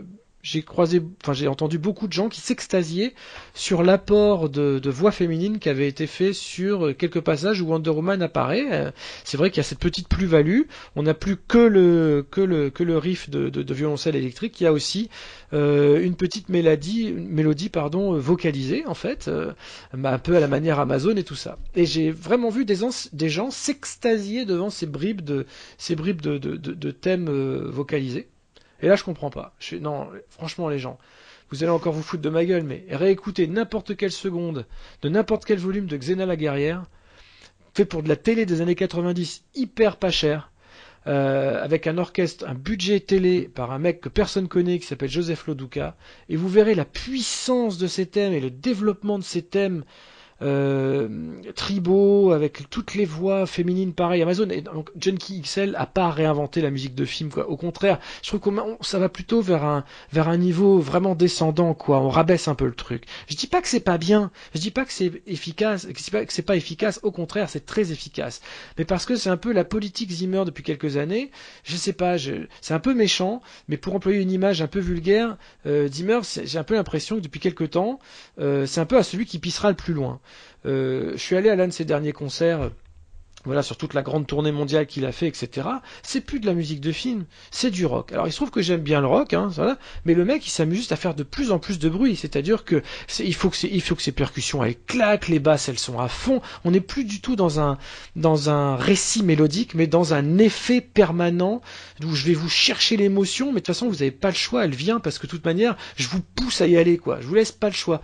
j'ai 0.47 0.61
croisé, 0.61 1.01
enfin 1.21 1.33
j'ai 1.33 1.47
entendu 1.47 1.77
beaucoup 1.77 2.07
de 2.07 2.13
gens 2.13 2.29
qui 2.29 2.41
s'extasiaient 2.41 3.13
sur 3.53 3.83
l'apport 3.83 4.49
de, 4.49 4.89
voix 4.89 5.11
féminine 5.11 5.59
qui 5.59 5.69
avait 5.69 5.87
été 5.87 6.07
fait 6.07 6.33
sur 6.33 6.95
quelques 6.95 7.21
passages 7.21 7.61
où 7.61 7.67
Wonder 7.67 7.89
Woman 7.89 8.21
apparaît. 8.21 8.65
Euh, 8.71 8.91
c'est 9.23 9.37
vrai 9.37 9.49
qu'il 9.49 9.57
y 9.57 9.59
a 9.61 9.63
cette 9.63 9.79
petite 9.79 10.07
plus-value. 10.07 10.61
On 10.95 11.03
n'a 11.03 11.13
plus 11.13 11.35
que 11.35 11.57
le 11.57 12.25
que 12.31 12.41
le 12.41 12.97
riff 12.97 13.29
de, 13.29 13.73
violoncelle 13.73 14.15
électrique. 14.15 14.59
Il 14.61 14.63
y 14.63 14.67
a 14.67 14.73
aussi 14.73 15.09
euh, 15.53 16.01
une 16.01 16.15
petite 16.15 16.49
mélodie, 16.49 17.11
mélodie 17.13 17.69
pardon 17.69 18.17
vocalisée 18.17 18.85
en 18.85 18.93
fait, 18.93 19.27
euh, 19.27 19.53
un 19.93 20.19
peu 20.19 20.35
à 20.35 20.39
la 20.39 20.47
manière 20.47 20.79
Amazon 20.79 21.15
et 21.15 21.23
tout 21.23 21.35
ça. 21.35 21.57
Et 21.75 21.85
j'ai 21.85 22.11
vraiment 22.11 22.49
vu 22.49 22.65
des, 22.65 23.29
gens 23.29 23.51
s'extasier 23.51 24.45
devant 24.45 24.69
ces 24.69 24.85
bribes 24.85 25.21
de 25.21 25.45
ces 25.77 25.95
bribes 25.95 26.21
de, 26.21 26.91
thèmes 26.91 27.29
euh, 27.29 27.69
vocalisés. 27.69 28.27
Et 28.81 28.87
là, 28.87 28.95
je 28.95 29.03
comprends 29.03 29.29
pas. 29.29 29.55
Non, 29.81 30.09
franchement, 30.29 30.69
les 30.69 30.79
gens, 30.79 30.97
vous 31.49 31.63
allez 31.63 31.71
encore 31.71 31.93
vous 31.93 32.03
foutre 32.03 32.21
de 32.23 32.29
ma 32.29 32.45
gueule, 32.45 32.63
mais 32.63 32.85
réécoutez 32.89 33.47
n'importe 33.47 33.95
quelle 33.95 34.11
seconde 34.11 34.65
de 35.01 35.09
n'importe 35.09 35.45
quel 35.45 35.59
volume 35.59 35.87
de 35.87 35.97
Xena 35.97 36.25
la 36.25 36.35
guerrière, 36.35 36.85
fait 37.73 37.85
pour 37.85 38.03
de 38.03 38.09
la 38.09 38.15
télé 38.15 38.45
des 38.45 38.61
années 38.61 38.75
90, 38.75 39.43
hyper 39.55 39.97
pas 39.97 40.11
cher, 40.11 40.51
euh, 41.07 41.63
avec 41.63 41.87
un 41.87 41.97
orchestre, 41.97 42.45
un 42.47 42.53
budget 42.53 42.99
télé 42.99 43.47
par 43.47 43.71
un 43.71 43.79
mec 43.79 44.01
que 44.01 44.09
personne 44.09 44.47
connaît 44.47 44.79
qui 44.79 44.87
s'appelle 44.87 45.09
Joseph 45.09 45.47
Loduca, 45.47 45.95
et 46.27 46.35
vous 46.35 46.49
verrez 46.49 46.75
la 46.75 46.85
puissance 46.85 47.77
de 47.77 47.87
ces 47.87 48.07
thèmes 48.07 48.33
et 48.33 48.41
le 48.41 48.49
développement 48.51 49.17
de 49.17 49.23
ces 49.23 49.41
thèmes 49.41 49.85
euh, 50.41 51.07
tribaux 51.55 52.31
avec 52.31 52.69
toutes 52.69 52.95
les 52.95 53.05
voix 53.05 53.45
féminines 53.45 53.93
pareil. 53.93 54.21
Amazon 54.21 54.49
et 54.49 54.61
donc 54.61 54.89
Junkie 54.99 55.41
XL 55.41 55.75
a 55.77 55.85
pas 55.85 56.09
réinventé 56.09 56.61
la 56.61 56.69
musique 56.69 56.95
de 56.95 57.05
film 57.05 57.29
quoi. 57.29 57.49
Au 57.49 57.57
contraire 57.57 57.99
je 58.21 58.29
trouve 58.29 58.39
que 58.39 58.85
ça 58.85 58.99
va 58.99 59.09
plutôt 59.09 59.41
vers 59.41 59.63
un 59.63 59.83
vers 60.11 60.29
un 60.29 60.37
niveau 60.37 60.79
vraiment 60.79 61.15
descendant 61.15 61.73
quoi. 61.73 61.99
On 62.01 62.09
rabaisse 62.09 62.47
un 62.47 62.55
peu 62.55 62.65
le 62.65 62.75
truc. 62.75 63.03
Je 63.27 63.35
dis 63.35 63.47
pas 63.47 63.61
que 63.61 63.67
c'est 63.67 63.79
pas 63.79 63.97
bien. 63.97 64.31
Je 64.53 64.59
dis 64.59 64.71
pas 64.71 64.85
que 64.85 64.93
c'est 64.93 65.11
efficace 65.25 65.85
que 65.85 65.99
c'est 65.99 66.11
pas 66.11 66.25
que 66.25 66.41
pas 66.41 66.55
efficace. 66.55 66.99
Au 67.03 67.11
contraire 67.11 67.49
c'est 67.49 67.65
très 67.65 67.91
efficace. 67.91 68.41
Mais 68.77 68.85
parce 68.85 69.05
que 69.05 69.15
c'est 69.15 69.29
un 69.29 69.37
peu 69.37 69.51
la 69.51 69.63
politique 69.63 70.11
Zimmer 70.11 70.43
depuis 70.45 70.63
quelques 70.63 70.97
années 70.97 71.31
je 71.63 71.75
sais 71.75 71.93
pas 71.93 72.17
c'est 72.17 72.73
un 72.73 72.79
peu 72.79 72.93
méchant 72.93 73.41
mais 73.67 73.77
pour 73.77 73.95
employer 73.95 74.21
une 74.21 74.31
image 74.31 74.61
un 74.61 74.67
peu 74.67 74.79
vulgaire 74.79 75.37
euh, 75.65 75.87
Zimmer 75.87 76.19
j'ai 76.23 76.57
un 76.57 76.63
peu 76.63 76.75
l'impression 76.75 77.17
que 77.17 77.21
depuis 77.21 77.39
quelques 77.39 77.71
temps 77.71 77.99
euh, 78.39 78.65
c'est 78.65 78.81
un 78.81 78.85
peu 78.85 78.97
à 78.97 79.03
celui 79.03 79.25
qui 79.25 79.39
pissera 79.39 79.69
le 79.69 79.75
plus 79.75 79.93
loin 79.93 80.19
je 80.65 81.15
suis 81.17 81.35
allé 81.35 81.49
à 81.49 81.55
l'un 81.55 81.67
de 81.67 81.73
ses 81.73 81.85
derniers 81.85 82.13
concerts 82.13 82.71
voilà, 83.45 83.61
sur 83.61 83.77
toute 83.77 83.93
la 83.93 84.01
grande 84.01 84.27
tournée 84.27 84.51
mondiale 84.51 84.87
qu'il 84.87 85.05
a 85.05 85.11
fait, 85.11 85.27
etc. 85.27 85.67
C'est 86.03 86.21
plus 86.21 86.39
de 86.39 86.45
la 86.45 86.53
musique 86.53 86.81
de 86.81 86.91
film, 86.91 87.25
c'est 87.51 87.71
du 87.71 87.85
rock. 87.85 88.11
Alors 88.11 88.27
il 88.27 88.31
se 88.31 88.37
trouve 88.37 88.51
que 88.51 88.61
j'aime 88.61 88.81
bien 88.81 88.99
le 88.99 89.07
rock, 89.07 89.33
hein, 89.33 89.47
voilà, 89.53 89.77
mais 90.05 90.13
le 90.13 90.25
mec 90.25 90.45
il 90.45 90.49
s'amuse 90.49 90.77
juste 90.77 90.91
à 90.91 90.95
faire 90.95 91.15
de 91.15 91.23
plus 91.23 91.51
en 91.51 91.59
plus 91.59 91.79
de 91.79 91.89
bruit, 91.89 92.15
c'est-à-dire 92.15 92.65
que 92.65 92.81
il 93.19 93.33
faut 93.33 93.49
que 93.49 93.57
il 93.65 93.81
faut 93.81 93.95
que 93.95 94.01
ses 94.01 94.11
percussions 94.11 94.63
elles 94.63 94.77
claquent, 94.77 95.27
les 95.27 95.39
basses 95.39 95.69
elles 95.69 95.79
sont 95.79 95.99
à 95.99 96.07
fond. 96.07 96.41
On 96.65 96.71
n'est 96.71 96.81
plus 96.81 97.05
du 97.05 97.21
tout 97.21 97.35
dans 97.35 97.59
un 97.59 97.77
dans 98.15 98.49
un 98.49 98.75
récit 98.75 99.23
mélodique, 99.23 99.75
mais 99.75 99.87
dans 99.87 100.13
un 100.13 100.37
effet 100.39 100.81
permanent 100.81 101.61
où 102.03 102.13
je 102.13 102.25
vais 102.25 102.33
vous 102.33 102.49
chercher 102.49 102.97
l'émotion, 102.97 103.47
mais 103.47 103.53
de 103.53 103.59
toute 103.59 103.67
façon 103.67 103.87
vous 103.87 103.95
n'avez 103.95 104.11
pas 104.11 104.29
le 104.29 104.35
choix, 104.35 104.65
elle 104.65 104.75
vient 104.75 104.99
parce 104.99 105.19
que 105.19 105.25
de 105.25 105.31
toute 105.31 105.45
manière 105.45 105.77
je 105.95 106.07
vous 106.07 106.21
pousse 106.21 106.61
à 106.61 106.67
y 106.67 106.77
aller 106.77 106.97
quoi. 106.97 107.21
Je 107.21 107.27
vous 107.27 107.35
laisse 107.35 107.51
pas 107.51 107.67
le 107.67 107.73
choix. 107.73 108.01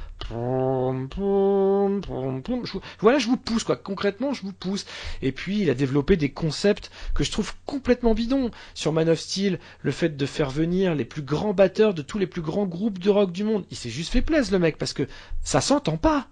Voilà, 2.99 3.19
je 3.19 3.27
vous 3.27 3.37
pousse 3.37 3.63
quoi. 3.63 3.75
Concrètement, 3.75 4.33
je 4.33 4.41
vous 4.43 4.53
pousse. 4.53 4.85
Et 5.23 5.31
puis, 5.31 5.61
il 5.61 5.69
a 5.69 5.73
développé 5.73 6.17
des 6.17 6.29
concepts 6.29 6.91
que 7.15 7.23
je 7.23 7.31
trouve 7.31 7.53
complètement 7.65 8.13
bidons. 8.13 8.51
Sur 8.73 8.91
Man 8.91 9.09
of 9.09 9.19
Steel, 9.19 9.59
le 9.81 9.91
fait 9.91 10.15
de 10.17 10.25
faire 10.25 10.49
venir 10.49 10.95
les 10.95 11.05
plus 11.05 11.21
grands 11.21 11.53
batteurs 11.53 11.93
de 11.93 12.01
tous 12.01 12.19
les 12.19 12.27
plus 12.27 12.41
grands 12.41 12.65
groupes 12.67 12.99
de 12.99 13.09
rock 13.09 13.31
du 13.31 13.43
monde. 13.43 13.65
Il 13.71 13.77
s'est 13.77 13.89
juste 13.89 14.11
fait 14.11 14.21
plaisir, 14.21 14.53
le 14.53 14.59
mec, 14.59 14.77
parce 14.77 14.93
que 14.93 15.07
ça 15.43 15.61
s'entend 15.61 15.97
pas 15.97 16.27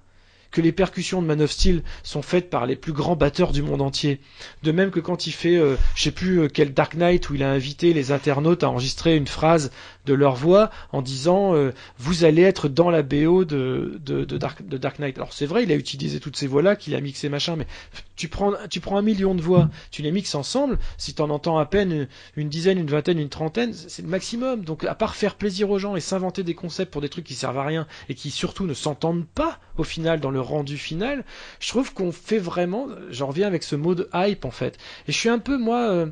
que 0.51 0.61
les 0.61 0.73
percussions 0.73 1.21
de 1.21 1.27
Man 1.27 1.41
of 1.41 1.51
Steel 1.51 1.81
sont 2.03 2.21
faites 2.21 2.49
par 2.49 2.65
les 2.65 2.75
plus 2.75 2.91
grands 2.91 3.15
batteurs 3.15 3.53
du 3.53 3.61
monde 3.61 3.81
entier. 3.81 4.19
De 4.63 4.71
même 4.71 4.91
que 4.91 4.99
quand 4.99 5.25
il 5.25 5.31
fait, 5.31 5.55
euh, 5.55 5.77
je 5.95 6.03
sais 6.03 6.11
plus 6.11 6.41
euh, 6.41 6.47
quel 6.49 6.73
Dark 6.73 6.95
Knight 6.95 7.29
où 7.29 7.35
il 7.35 7.43
a 7.43 7.49
invité 7.49 7.93
les 7.93 8.11
internautes 8.11 8.63
à 8.63 8.69
enregistrer 8.69 9.15
une 9.15 9.27
phrase 9.27 9.71
de 10.05 10.13
leur 10.13 10.35
voix 10.35 10.71
en 10.91 11.01
disant 11.01 11.55
euh, 11.55 11.71
vous 11.97 12.23
allez 12.23 12.41
être 12.41 12.69
dans 12.69 12.89
la 12.89 13.03
BO 13.03 13.45
de, 13.45 13.99
de, 14.03 14.23
Dark, 14.37 14.65
de 14.65 14.77
Dark 14.77 14.99
Knight. 14.99 15.17
Alors 15.17 15.33
c'est 15.33 15.45
vrai, 15.45 15.63
il 15.63 15.71
a 15.71 15.75
utilisé 15.75 16.19
toutes 16.19 16.35
ces 16.35 16.47
voix-là, 16.47 16.75
qu'il 16.75 16.95
a 16.95 17.01
mixé 17.01 17.29
machin, 17.29 17.55
mais 17.55 17.67
tu 18.15 18.27
prends, 18.27 18.53
tu 18.69 18.79
prends 18.79 18.97
un 18.97 19.01
million 19.01 19.35
de 19.35 19.41
voix, 19.41 19.69
tu 19.91 20.01
les 20.01 20.11
mixes 20.11 20.35
ensemble, 20.35 20.79
si 20.97 21.13
tu 21.13 21.21
en 21.21 21.29
entends 21.29 21.57
à 21.57 21.65
peine 21.65 22.07
une 22.35 22.49
dizaine, 22.49 22.77
une 22.77 22.89
vingtaine, 22.89 23.19
une 23.19 23.29
trentaine, 23.29 23.73
c'est 23.73 24.01
le 24.01 24.07
maximum. 24.07 24.63
Donc 24.63 24.83
à 24.83 24.95
part 24.95 25.15
faire 25.15 25.35
plaisir 25.35 25.69
aux 25.69 25.79
gens 25.79 25.95
et 25.95 26.01
s'inventer 26.01 26.43
des 26.43 26.55
concepts 26.55 26.91
pour 26.91 27.01
des 27.01 27.09
trucs 27.09 27.25
qui 27.25 27.35
servent 27.35 27.59
à 27.59 27.65
rien 27.65 27.87
et 28.09 28.15
qui 28.15 28.31
surtout 28.31 28.65
ne 28.65 28.73
s'entendent 28.73 29.27
pas 29.27 29.59
au 29.77 29.83
final 29.83 30.19
dans 30.19 30.31
le 30.31 30.41
rendu 30.41 30.77
final, 30.77 31.23
je 31.59 31.69
trouve 31.69 31.93
qu'on 31.93 32.11
fait 32.11 32.37
vraiment, 32.37 32.87
j'en 33.09 33.27
reviens 33.27 33.47
avec 33.47 33.63
ce 33.63 33.75
mot 33.75 33.95
de 33.95 34.09
hype 34.13 34.45
en 34.45 34.51
fait. 34.51 34.77
Et 35.07 35.11
je 35.11 35.17
suis 35.17 35.29
un 35.29 35.39
peu 35.39 35.57
moi... 35.57 35.89
Euh, 35.89 36.07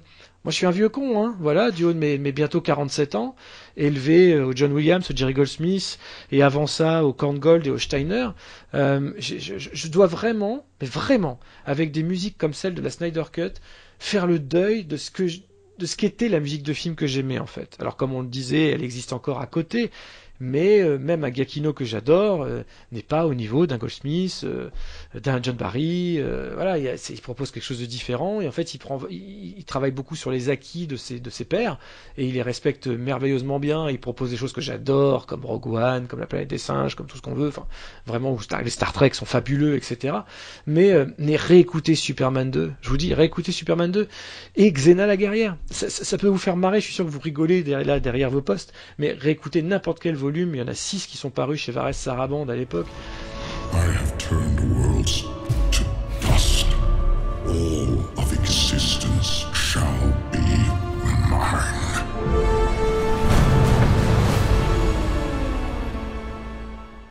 moi, 0.45 0.51
je 0.51 0.55
suis 0.55 0.65
un 0.65 0.71
vieux 0.71 0.87
con, 0.87 1.21
hein, 1.21 1.35
voilà, 1.41 1.69
du 1.69 1.83
haut 1.83 1.91
de 1.91 1.97
mes, 1.97 2.17
bientôt 2.31 2.61
47 2.61 3.15
ans, 3.15 3.35
élevé 3.75 4.33
euh, 4.33 4.45
au 4.45 4.55
John 4.55 4.71
Williams, 4.71 5.09
au 5.11 5.15
Jerry 5.15 5.33
Goldsmith, 5.33 5.99
et 6.31 6.43
avant 6.43 6.65
ça 6.65 7.03
au 7.03 7.11
Korngold 7.11 7.67
et 7.67 7.69
au 7.69 7.77
Steiner. 7.77 8.29
Euh, 8.73 9.11
je, 9.19 9.87
dois 9.89 10.07
vraiment, 10.07 10.65
mais 10.79 10.87
vraiment, 10.87 11.41
avec 11.65 11.91
des 11.91 12.03
musiques 12.03 12.37
comme 12.37 12.53
celle 12.53 12.73
de 12.73 12.81
la 12.81 12.89
Snyder 12.89 13.23
Cut, 13.33 13.53
faire 13.99 14.27
le 14.27 14.39
deuil 14.39 14.85
de 14.85 14.95
ce 14.95 15.11
que 15.11 15.23
de 15.77 15.85
ce 15.85 15.95
qu'était 15.95 16.27
la 16.27 16.41
musique 16.41 16.63
de 16.63 16.73
film 16.73 16.95
que 16.95 17.07
j'aimais 17.07 17.39
en 17.39 17.45
fait. 17.45 17.77
Alors 17.79 17.95
comme 17.95 18.13
on 18.13 18.21
le 18.21 18.27
disait, 18.27 18.67
elle 18.67 18.83
existe 18.83 19.13
encore 19.13 19.39
à 19.39 19.47
côté, 19.47 19.91
mais 20.39 20.81
euh, 20.81 20.97
même 20.97 21.23
un 21.23 21.29
Gakino 21.29 21.73
que 21.73 21.85
j'adore 21.85 22.43
euh, 22.43 22.63
n'est 22.91 23.01
pas 23.01 23.25
au 23.25 23.33
niveau 23.33 23.67
d'un 23.67 23.77
Goldsmith, 23.77 24.41
euh, 24.43 24.69
d'un 25.13 25.41
John 25.41 25.55
Barry. 25.55 26.19
voilà, 26.53 26.77
il, 26.77 26.95
il, 27.09 27.21
propose 27.21 27.51
quelque 27.51 27.63
chose 27.63 27.79
de 27.79 27.85
différent 27.85 28.41
et 28.41 28.47
en 28.47 28.51
fait, 28.51 28.73
il, 28.73 28.77
prend, 28.77 28.99
il, 29.09 29.63
travaille 29.65 29.91
beaucoup 29.91 30.15
sur 30.15 30.31
les 30.31 30.49
acquis 30.49 30.87
de 30.87 30.95
ses, 30.95 31.19
de 31.19 31.29
ses 31.29 31.45
pairs 31.45 31.77
et 32.17 32.25
il 32.25 32.33
les 32.33 32.41
respecte 32.41 32.87
merveilleusement 32.87 33.59
bien. 33.59 33.89
Il 33.89 33.99
propose 33.99 34.29
des 34.31 34.37
choses 34.37 34.53
que 34.53 34.61
j'adore, 34.61 35.25
comme 35.25 35.45
Rogue 35.45 35.67
One, 35.67 36.07
comme 36.07 36.19
La 36.19 36.27
planète 36.27 36.49
des 36.49 36.57
singes, 36.57 36.95
comme 36.95 37.07
tout 37.07 37.17
ce 37.17 37.21
qu'on 37.21 37.33
veut. 37.33 37.49
Enfin, 37.49 37.67
vraiment, 38.05 38.37
les 38.63 38.69
Star 38.69 38.93
Trek 38.93 39.11
sont 39.13 39.25
fabuleux, 39.25 39.75
etc. 39.75 40.17
Mais, 40.65 40.93
mais 41.17 41.35
réécoutez 41.35 41.95
Superman 41.95 42.49
2. 42.49 42.71
Je 42.81 42.89
vous 42.89 42.97
dis, 42.97 43.13
réécoutez 43.13 43.51
Superman 43.51 43.91
2 43.91 44.07
et 44.55 44.71
Xena 44.71 45.05
la 45.05 45.17
guerrière. 45.17 45.57
Ça, 45.69 45.89
ça, 45.89 46.17
peut 46.17 46.27
vous 46.27 46.37
faire 46.37 46.55
marrer. 46.55 46.79
Je 46.79 46.85
suis 46.85 46.93
sûr 46.93 47.05
que 47.05 47.09
vous 47.09 47.19
rigolez 47.19 47.63
derrière, 47.63 47.87
là, 47.87 47.99
derrière 47.99 48.29
vos 48.29 48.41
postes, 48.41 48.73
mais 48.97 49.11
réécoutez 49.11 49.61
n'importe 49.61 49.99
quel 49.99 50.15
volume 50.15 50.28
il 50.35 50.55
y 50.55 50.61
en 50.61 50.67
a 50.67 50.73
6 50.73 51.07
qui 51.07 51.17
sont 51.17 51.29
parus 51.29 51.59
chez 51.59 51.71
Vares 51.71 51.93
Sarabande 51.93 52.49
à 52.49 52.55
l'époque. 52.55 52.87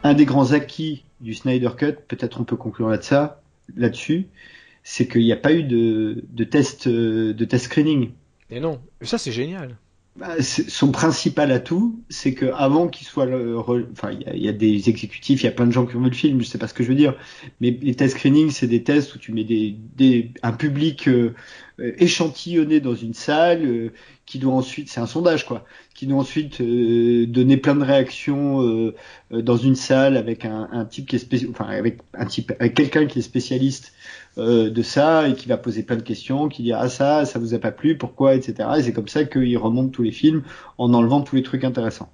Un 0.04 0.14
des 0.14 0.24
grands 0.24 0.52
acquis 0.52 1.04
du 1.20 1.34
Snyder 1.34 1.70
Cut, 1.76 1.94
peut-être 2.06 2.40
on 2.40 2.44
peut 2.44 2.56
conclure 2.56 2.88
là-dessus, 2.88 4.26
c'est 4.82 5.08
qu'il 5.08 5.22
n'y 5.22 5.32
a 5.32 5.36
pas 5.36 5.52
eu 5.52 5.64
de, 5.64 6.24
de 6.30 6.44
test 6.44 6.88
de 6.88 7.44
test 7.44 7.66
screening. 7.66 8.12
Et 8.50 8.60
non, 8.60 8.80
ça 9.02 9.18
c'est 9.18 9.32
génial. 9.32 9.76
Bah, 10.18 10.34
son 10.42 10.90
principal 10.90 11.52
atout, 11.52 12.02
c'est 12.08 12.34
que 12.34 12.46
avant 12.46 12.88
qu'il 12.88 13.06
soit, 13.06 13.24
le, 13.24 13.56
enfin, 13.56 14.10
il 14.10 14.42
y, 14.42 14.48
a 14.48 14.52
des 14.52 14.88
exécutifs, 14.88 15.42
il 15.42 15.44
y 15.44 15.48
a 15.48 15.52
plein 15.52 15.66
de 15.66 15.70
gens 15.70 15.86
qui 15.86 15.94
ont 15.94 16.00
vu 16.00 16.10
le 16.10 16.16
film, 16.16 16.40
je 16.40 16.46
sais 16.46 16.58
pas 16.58 16.66
ce 16.66 16.74
que 16.74 16.82
je 16.82 16.88
veux 16.88 16.96
dire, 16.96 17.14
mais 17.60 17.78
les 17.80 17.94
tests 17.94 18.16
screening, 18.16 18.50
c'est 18.50 18.66
des 18.66 18.82
tests 18.82 19.14
où 19.14 19.18
tu 19.18 19.30
mets 19.30 19.44
des, 19.44 19.76
des 19.94 20.32
un 20.42 20.50
public 20.50 21.06
euh, 21.06 21.34
échantillonné 21.78 22.80
dans 22.80 22.96
une 22.96 23.14
salle, 23.14 23.64
euh, 23.64 23.92
qui 24.26 24.40
doit 24.40 24.54
ensuite, 24.54 24.90
c'est 24.90 24.98
un 24.98 25.06
sondage 25.06 25.46
quoi, 25.46 25.64
qui 25.94 26.08
doit 26.08 26.18
ensuite 26.18 26.60
euh, 26.62 27.24
donner 27.26 27.56
plein 27.56 27.76
de 27.76 27.84
réactions 27.84 28.92
dans 29.30 29.56
une 29.56 29.76
salle 29.76 30.16
avec 30.16 30.44
un, 30.44 30.68
un 30.72 30.84
type 30.84 31.06
qui 31.06 31.14
est 31.14 31.20
spécial, 31.20 31.52
enfin 31.52 31.66
avec 31.66 31.98
un 32.14 32.26
type, 32.26 32.52
avec 32.58 32.74
quelqu'un 32.74 33.06
qui 33.06 33.20
est 33.20 33.22
spécialiste 33.22 33.92
euh, 34.38 34.70
de 34.70 34.82
ça 34.82 35.28
et 35.28 35.34
qui 35.34 35.48
va 35.48 35.56
poser 35.56 35.82
plein 35.82 35.96
de 35.96 36.02
questions, 36.02 36.48
qui 36.48 36.62
dit 36.62 36.72
ah 36.72 36.88
ça, 36.88 37.24
ça 37.24 37.38
vous 37.38 37.54
a 37.54 37.58
pas 37.58 37.72
plu, 37.72 37.98
pourquoi, 37.98 38.34
etc. 38.36 38.68
Et 38.78 38.82
c'est 38.82 38.92
comme 38.92 39.08
ça 39.08 39.24
qu'il 39.24 39.58
remonte 39.58 39.90
tous 39.90 40.02
les 40.02 40.12
films 40.12 40.42
en 40.78 40.94
enlevant 40.94 41.22
tous 41.22 41.34
les 41.34 41.42
trucs 41.42 41.64
intéressants. 41.64 42.12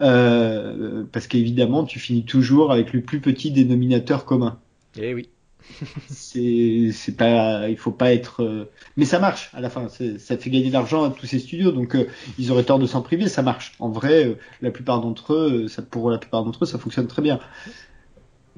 Euh, 0.00 1.04
parce 1.10 1.26
qu'évidemment, 1.26 1.84
tu 1.84 1.98
finis 1.98 2.24
toujours 2.24 2.70
avec 2.70 2.92
le 2.92 3.00
plus 3.00 3.20
petit 3.20 3.50
dénominateur 3.50 4.24
commun. 4.24 4.58
Eh 5.00 5.14
oui. 5.14 5.28
c'est 6.10 6.90
c'est 6.92 7.16
pas 7.16 7.70
il 7.70 7.78
faut 7.78 7.90
pas 7.90 8.12
être 8.12 8.42
euh, 8.42 8.70
mais 8.98 9.06
ça 9.06 9.18
marche 9.18 9.48
à 9.54 9.62
la 9.62 9.70
fin 9.70 9.88
ça 9.88 10.36
fait 10.36 10.50
gagner 10.50 10.68
de 10.68 10.74
l'argent 10.74 11.04
à 11.04 11.10
tous 11.10 11.24
ces 11.24 11.38
studios 11.38 11.72
donc 11.72 11.96
ils 12.38 12.52
auraient 12.52 12.64
tort 12.64 12.78
de 12.78 12.84
s'en 12.84 13.00
priver 13.00 13.28
ça 13.28 13.40
marche 13.40 13.72
en 13.78 13.88
vrai 13.88 14.36
la 14.60 14.70
plupart 14.70 15.00
d'entre 15.00 15.32
eux 15.32 15.66
ça 15.68 15.80
pour 15.80 16.10
la 16.10 16.18
plupart 16.18 16.44
d'entre 16.44 16.64
eux 16.64 16.66
ça 16.66 16.78
fonctionne 16.78 17.06
très 17.06 17.22
bien 17.22 17.40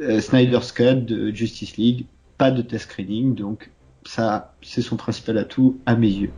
Snyder's 0.00 0.72
Cut 0.72 1.02
de 1.02 1.30
Justice 1.30 1.76
League 1.76 2.06
pas 2.38 2.50
de 2.50 2.62
test 2.62 2.84
screening, 2.90 3.34
donc 3.34 3.70
ça, 4.04 4.54
c'est 4.62 4.82
son 4.82 4.96
principal 4.96 5.38
atout 5.38 5.80
à 5.86 5.96
mes 5.96 6.08
yeux. 6.08 6.32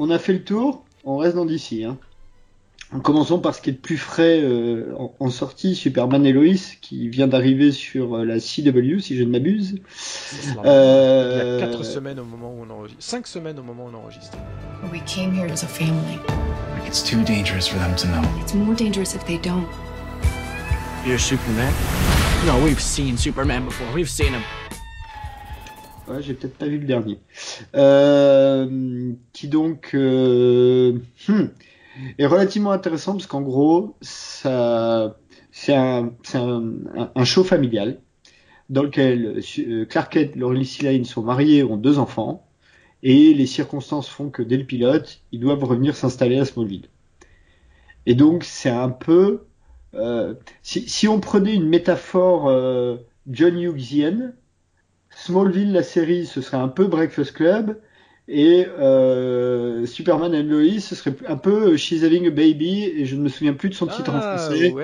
On 0.00 0.10
a 0.10 0.18
fait 0.18 0.32
le 0.32 0.44
tour, 0.44 0.84
on 1.04 1.16
reste 1.16 1.36
dans 1.36 1.44
d'ici. 1.44 1.84
Hein. 1.84 1.98
En 2.90 3.00
commençant 3.00 3.38
par 3.38 3.54
ce 3.54 3.60
qui 3.60 3.68
est 3.68 3.74
le 3.74 3.78
plus 3.78 3.98
frais 3.98 4.40
euh, 4.42 4.94
en, 5.20 5.28
sortie, 5.28 5.74
Superman 5.74 6.24
et 6.24 6.32
Lois, 6.32 6.54
qui 6.80 7.10
vient 7.10 7.26
d'arriver 7.26 7.70
sur 7.70 8.16
euh, 8.16 8.24
la 8.24 8.38
CW, 8.38 9.00
si 9.00 9.14
je 9.14 9.24
ne 9.24 9.30
m'abuse. 9.30 9.76
Euh... 10.64 11.58
Il 11.58 11.60
y 11.60 11.62
a 11.64 11.70
4 11.70 11.84
semaines 11.84 12.18
au 12.18 12.24
moment 12.24 12.50
où 12.50 12.64
on 12.66 12.70
enregistre. 12.70 13.02
5 13.02 13.26
semaines 13.26 13.58
au 13.58 13.62
moment 13.62 13.84
où 13.84 13.90
on 13.94 13.98
enregistre. 13.98 14.38
We 14.90 15.02
came 15.04 15.34
here 15.34 15.52
as 15.52 15.64
a 15.64 15.66
family. 15.66 16.18
It's 16.86 17.02
too 17.02 17.22
dangerous 17.24 17.68
for 17.68 17.78
them 17.78 17.94
to 17.96 18.06
know. 18.06 18.26
It's 18.40 18.54
more 18.54 18.74
dangerous 18.74 19.14
if 19.14 19.22
they 19.26 19.36
don't. 19.36 19.66
You're 21.06 21.18
Superman? 21.18 21.74
No, 22.46 22.58
we've 22.64 22.80
seen 22.80 23.18
Superman 23.18 23.66
before. 23.66 23.86
We've 23.94 24.08
seen 24.08 24.32
him. 24.32 24.42
Ouais, 26.08 26.22
j'ai 26.22 26.32
peut-être 26.32 26.56
pas 26.56 26.68
vu 26.68 26.78
le 26.78 26.86
dernier. 26.86 27.18
Euh, 27.76 29.12
qui 29.34 29.48
donc... 29.48 29.90
Euh... 29.92 30.94
Hmm 31.28 31.48
est 32.18 32.26
relativement 32.26 32.72
intéressant 32.72 33.12
parce 33.12 33.26
qu'en 33.26 33.42
gros, 33.42 33.96
ça, 34.00 35.16
c'est 35.50 35.74
un, 35.74 36.12
un, 36.34 36.74
un, 37.14 37.24
show 37.24 37.44
familial 37.44 38.00
dans 38.68 38.82
lequel 38.82 39.40
euh, 39.58 39.84
Clark 39.86 40.12
Kent 40.12 40.36
Lane 40.82 41.04
sont 41.04 41.22
mariés, 41.22 41.64
ont 41.64 41.76
deux 41.76 41.98
enfants, 41.98 42.46
et 43.02 43.32
les 43.32 43.46
circonstances 43.46 44.08
font 44.08 44.30
que 44.30 44.42
dès 44.42 44.56
le 44.56 44.64
pilote, 44.64 45.20
ils 45.32 45.40
doivent 45.40 45.64
revenir 45.64 45.96
s'installer 45.96 46.38
à 46.38 46.44
Smallville. 46.44 46.88
Et 48.06 48.14
donc, 48.14 48.44
c'est 48.44 48.70
un 48.70 48.90
peu, 48.90 49.44
euh, 49.94 50.34
si, 50.62 50.88
si, 50.88 51.08
on 51.08 51.20
prenait 51.20 51.54
une 51.54 51.68
métaphore 51.68 52.48
euh, 52.48 52.96
John 53.28 53.58
Hughesienne, 53.58 54.34
Smallville, 55.10 55.72
la 55.72 55.82
série, 55.82 56.26
ce 56.26 56.40
serait 56.40 56.58
un 56.58 56.68
peu 56.68 56.86
Breakfast 56.86 57.32
Club, 57.32 57.80
et 58.28 58.66
euh, 58.78 59.86
Superman 59.86 60.34
and 60.34 60.44
Lois, 60.44 60.80
ce 60.80 60.94
serait 60.94 61.14
un 61.26 61.36
peu 61.36 61.76
She's 61.76 62.04
Having 62.04 62.26
a 62.26 62.30
Baby, 62.30 62.84
et 62.84 63.06
je 63.06 63.16
ne 63.16 63.22
me 63.22 63.28
souviens 63.28 63.54
plus 63.54 63.70
de 63.70 63.74
son 63.74 63.86
titre 63.86 64.10
en 64.10 64.18
ah, 64.20 64.36
français, 64.36 64.74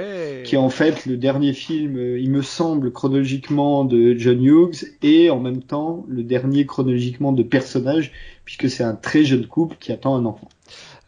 qui 0.44 0.54
est 0.54 0.58
en 0.58 0.70
fait 0.70 1.04
le 1.04 1.18
dernier 1.18 1.52
film, 1.52 1.98
il 1.98 2.30
me 2.30 2.40
semble, 2.40 2.90
chronologiquement 2.90 3.84
de 3.84 4.14
John 4.16 4.42
Hughes, 4.42 4.86
et 5.02 5.28
en 5.28 5.40
même 5.40 5.62
temps 5.62 6.06
le 6.08 6.22
dernier 6.22 6.64
chronologiquement 6.64 7.32
de 7.32 7.42
personnage, 7.42 8.12
puisque 8.46 8.70
c'est 8.70 8.84
un 8.84 8.94
très 8.94 9.24
jeune 9.24 9.46
couple 9.46 9.76
qui 9.78 9.92
attend 9.92 10.16
un 10.16 10.24
enfant. 10.24 10.48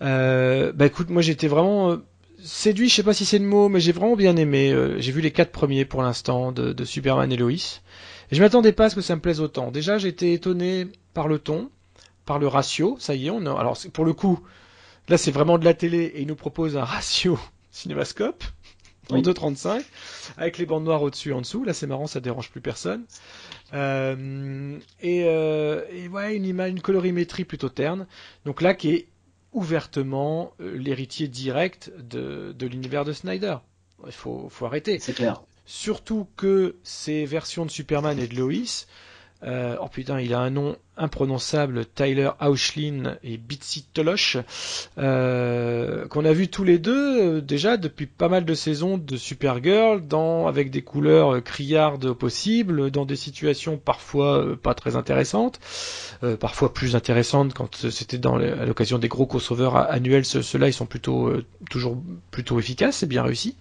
Euh, 0.02 0.72
bah 0.72 0.86
écoute, 0.86 1.08
moi 1.08 1.22
j'étais 1.22 1.48
vraiment 1.48 1.90
euh, 1.90 1.96
séduit, 2.38 2.88
je 2.88 2.96
sais 2.96 3.02
pas 3.02 3.14
si 3.14 3.24
c'est 3.24 3.38
le 3.38 3.46
mot, 3.46 3.68
mais 3.68 3.80
j'ai 3.80 3.92
vraiment 3.92 4.16
bien 4.16 4.36
aimé. 4.36 4.72
Euh, 4.72 5.00
j'ai 5.00 5.12
vu 5.12 5.20
les 5.20 5.30
quatre 5.30 5.52
premiers 5.52 5.84
pour 5.84 6.02
l'instant 6.02 6.52
de, 6.52 6.72
de 6.72 6.84
Superman 6.84 7.32
et 7.32 7.36
Lois. 7.36 7.80
Et 8.30 8.34
je 8.34 8.42
m'attendais 8.42 8.72
pas 8.72 8.86
à 8.86 8.90
ce 8.90 8.94
que 8.94 9.00
ça 9.00 9.14
me 9.14 9.20
plaise 9.20 9.40
autant. 9.40 9.70
Déjà, 9.70 9.98
j'étais 9.98 10.32
étonné 10.32 10.88
par 11.14 11.28
le 11.28 11.38
ton 11.38 11.70
par 12.26 12.38
le 12.38 12.48
ratio. 12.48 12.96
Ça 12.98 13.14
y 13.14 13.28
est, 13.28 13.30
on 13.30 13.46
a... 13.46 13.58
alors 13.58 13.78
pour 13.92 14.04
le 14.04 14.12
coup, 14.12 14.40
là 15.08 15.16
c'est 15.16 15.30
vraiment 15.30 15.56
de 15.58 15.64
la 15.64 15.72
télé 15.74 15.98
et 15.98 16.20
il 16.20 16.26
nous 16.26 16.36
propose 16.36 16.76
un 16.76 16.84
ratio 16.84 17.38
cinémascope 17.70 18.44
en 19.10 19.22
2.35 19.22 19.84
avec 20.36 20.58
les 20.58 20.66
bandes 20.66 20.84
noires 20.84 21.02
au-dessus 21.02 21.30
et 21.30 21.32
en 21.32 21.40
dessous. 21.40 21.64
Là 21.64 21.72
c'est 21.72 21.86
marrant, 21.86 22.06
ça 22.06 22.20
dérange 22.20 22.50
plus 22.50 22.60
personne. 22.60 23.04
Euh, 23.72 24.78
et, 25.00 25.24
euh, 25.24 25.82
et, 25.90 26.08
ouais, 26.08 26.36
une 26.36 26.44
image, 26.44 26.70
une 26.70 26.80
colorimétrie 26.80 27.44
plutôt 27.44 27.68
terne. 27.68 28.06
Donc 28.44 28.60
là 28.60 28.74
qui 28.74 28.90
est 28.90 29.08
ouvertement 29.52 30.52
euh, 30.60 30.76
l'héritier 30.76 31.28
direct 31.28 31.90
de, 31.98 32.52
de 32.52 32.66
l'univers 32.66 33.04
de 33.04 33.12
Snyder. 33.12 33.56
Il 34.04 34.12
faut, 34.12 34.48
faut 34.50 34.66
arrêter. 34.66 34.98
C'est 34.98 35.14
clair. 35.14 35.42
Surtout 35.64 36.28
que 36.36 36.76
ces 36.82 37.24
versions 37.24 37.64
de 37.64 37.70
Superman 37.70 38.18
et 38.18 38.28
de 38.28 38.36
Lois 38.36 38.86
Euh, 39.42 39.76
oh 39.80 39.88
putain, 39.88 40.20
il 40.20 40.32
a 40.32 40.40
un 40.40 40.50
nom 40.50 40.76
imprononçable, 40.96 41.84
Tyler 41.84 42.30
Auchlin 42.40 43.16
et 43.22 43.36
Bitsy 43.36 43.84
Tolosh, 43.92 44.38
euh, 44.96 46.08
qu'on 46.08 46.24
a 46.24 46.32
vu 46.32 46.48
tous 46.48 46.64
les 46.64 46.78
deux 46.78 47.20
euh, 47.20 47.40
déjà 47.42 47.76
depuis 47.76 48.06
pas 48.06 48.30
mal 48.30 48.46
de 48.46 48.54
saisons 48.54 48.96
de 48.96 49.16
Supergirl, 49.16 50.06
dans, 50.06 50.46
avec 50.46 50.70
des 50.70 50.80
couleurs 50.80 51.44
criardes 51.44 52.14
possibles, 52.14 52.90
dans 52.90 53.04
des 53.04 53.16
situations 53.16 53.76
parfois 53.76 54.56
pas 54.62 54.72
très 54.72 54.96
intéressantes, 54.96 55.60
parfois 56.40 56.72
plus 56.72 56.96
intéressantes 56.96 57.52
quand 57.52 57.90
c'était 57.90 58.18
dans 58.18 58.36
à 58.38 58.64
l'occasion 58.64 58.98
des 58.98 59.08
gros 59.08 59.26
crossover 59.26 59.70
annuels. 59.90 60.24
Ceux-là, 60.24 60.68
ils 60.68 60.72
sont 60.72 60.86
plutôt 60.86 61.30
toujours 61.68 61.98
plutôt 62.30 62.58
efficaces, 62.58 62.98
c'est 62.98 63.06
bien 63.06 63.22
réussi. 63.22 63.54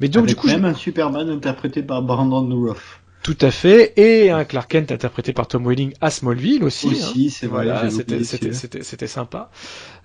Mais 0.00 0.08
donc 0.08 0.26
du 0.26 0.34
coup, 0.34 0.48
même 0.48 0.64
un 0.64 0.74
Superman 0.74 1.28
interprété 1.28 1.82
par 1.84 2.02
Brandon 2.02 2.48
Routh. 2.48 3.01
Tout 3.22 3.38
à 3.40 3.52
fait, 3.52 3.92
et 3.96 4.30
un 4.30 4.44
Clark 4.44 4.68
Kent 4.68 4.90
interprété 4.90 5.32
par 5.32 5.46
Tom 5.46 5.64
Welling 5.64 5.92
à 6.00 6.10
Smallville 6.10 6.64
aussi. 6.64 6.88
Aussi, 6.88 7.26
hein. 7.28 7.32
c'est 7.32 7.46
voilà, 7.46 7.88
c'était 7.88 9.06
sympa. 9.06 9.50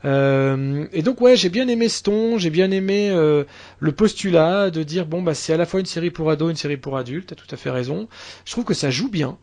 Euh, 0.06 0.86
et 0.94 1.02
donc 1.02 1.20
ouais, 1.20 1.36
j'ai 1.36 1.50
bien 1.50 1.68
aimé 1.68 1.90
Stone, 1.90 2.38
j'ai 2.38 2.52
bien 2.52 2.70
aimé 2.70 3.10
euh, 3.10 3.44
le 3.80 3.92
postulat 3.92 4.70
de 4.70 4.84
dire 4.84 5.08
bon 5.08 5.24
bah 5.24 5.34
c'est 5.34 5.52
à 5.52 5.58
la 5.58 5.66
fois 5.66 5.80
une 5.80 5.88
série 5.88 6.12
pour 6.12 6.30
ados, 6.30 6.52
une 6.52 6.58
série 6.58 6.78
pour 6.78 6.96
adultes. 6.96 7.30
T'as 7.30 7.36
tout 7.36 7.48
à 7.50 7.58
fait 7.58 7.72
raison. 7.72 8.08
Je 8.46 8.52
trouve 8.52 8.66
que 8.66 8.76
ça 8.76 8.92
joue 8.92 9.10
bien, 9.10 9.40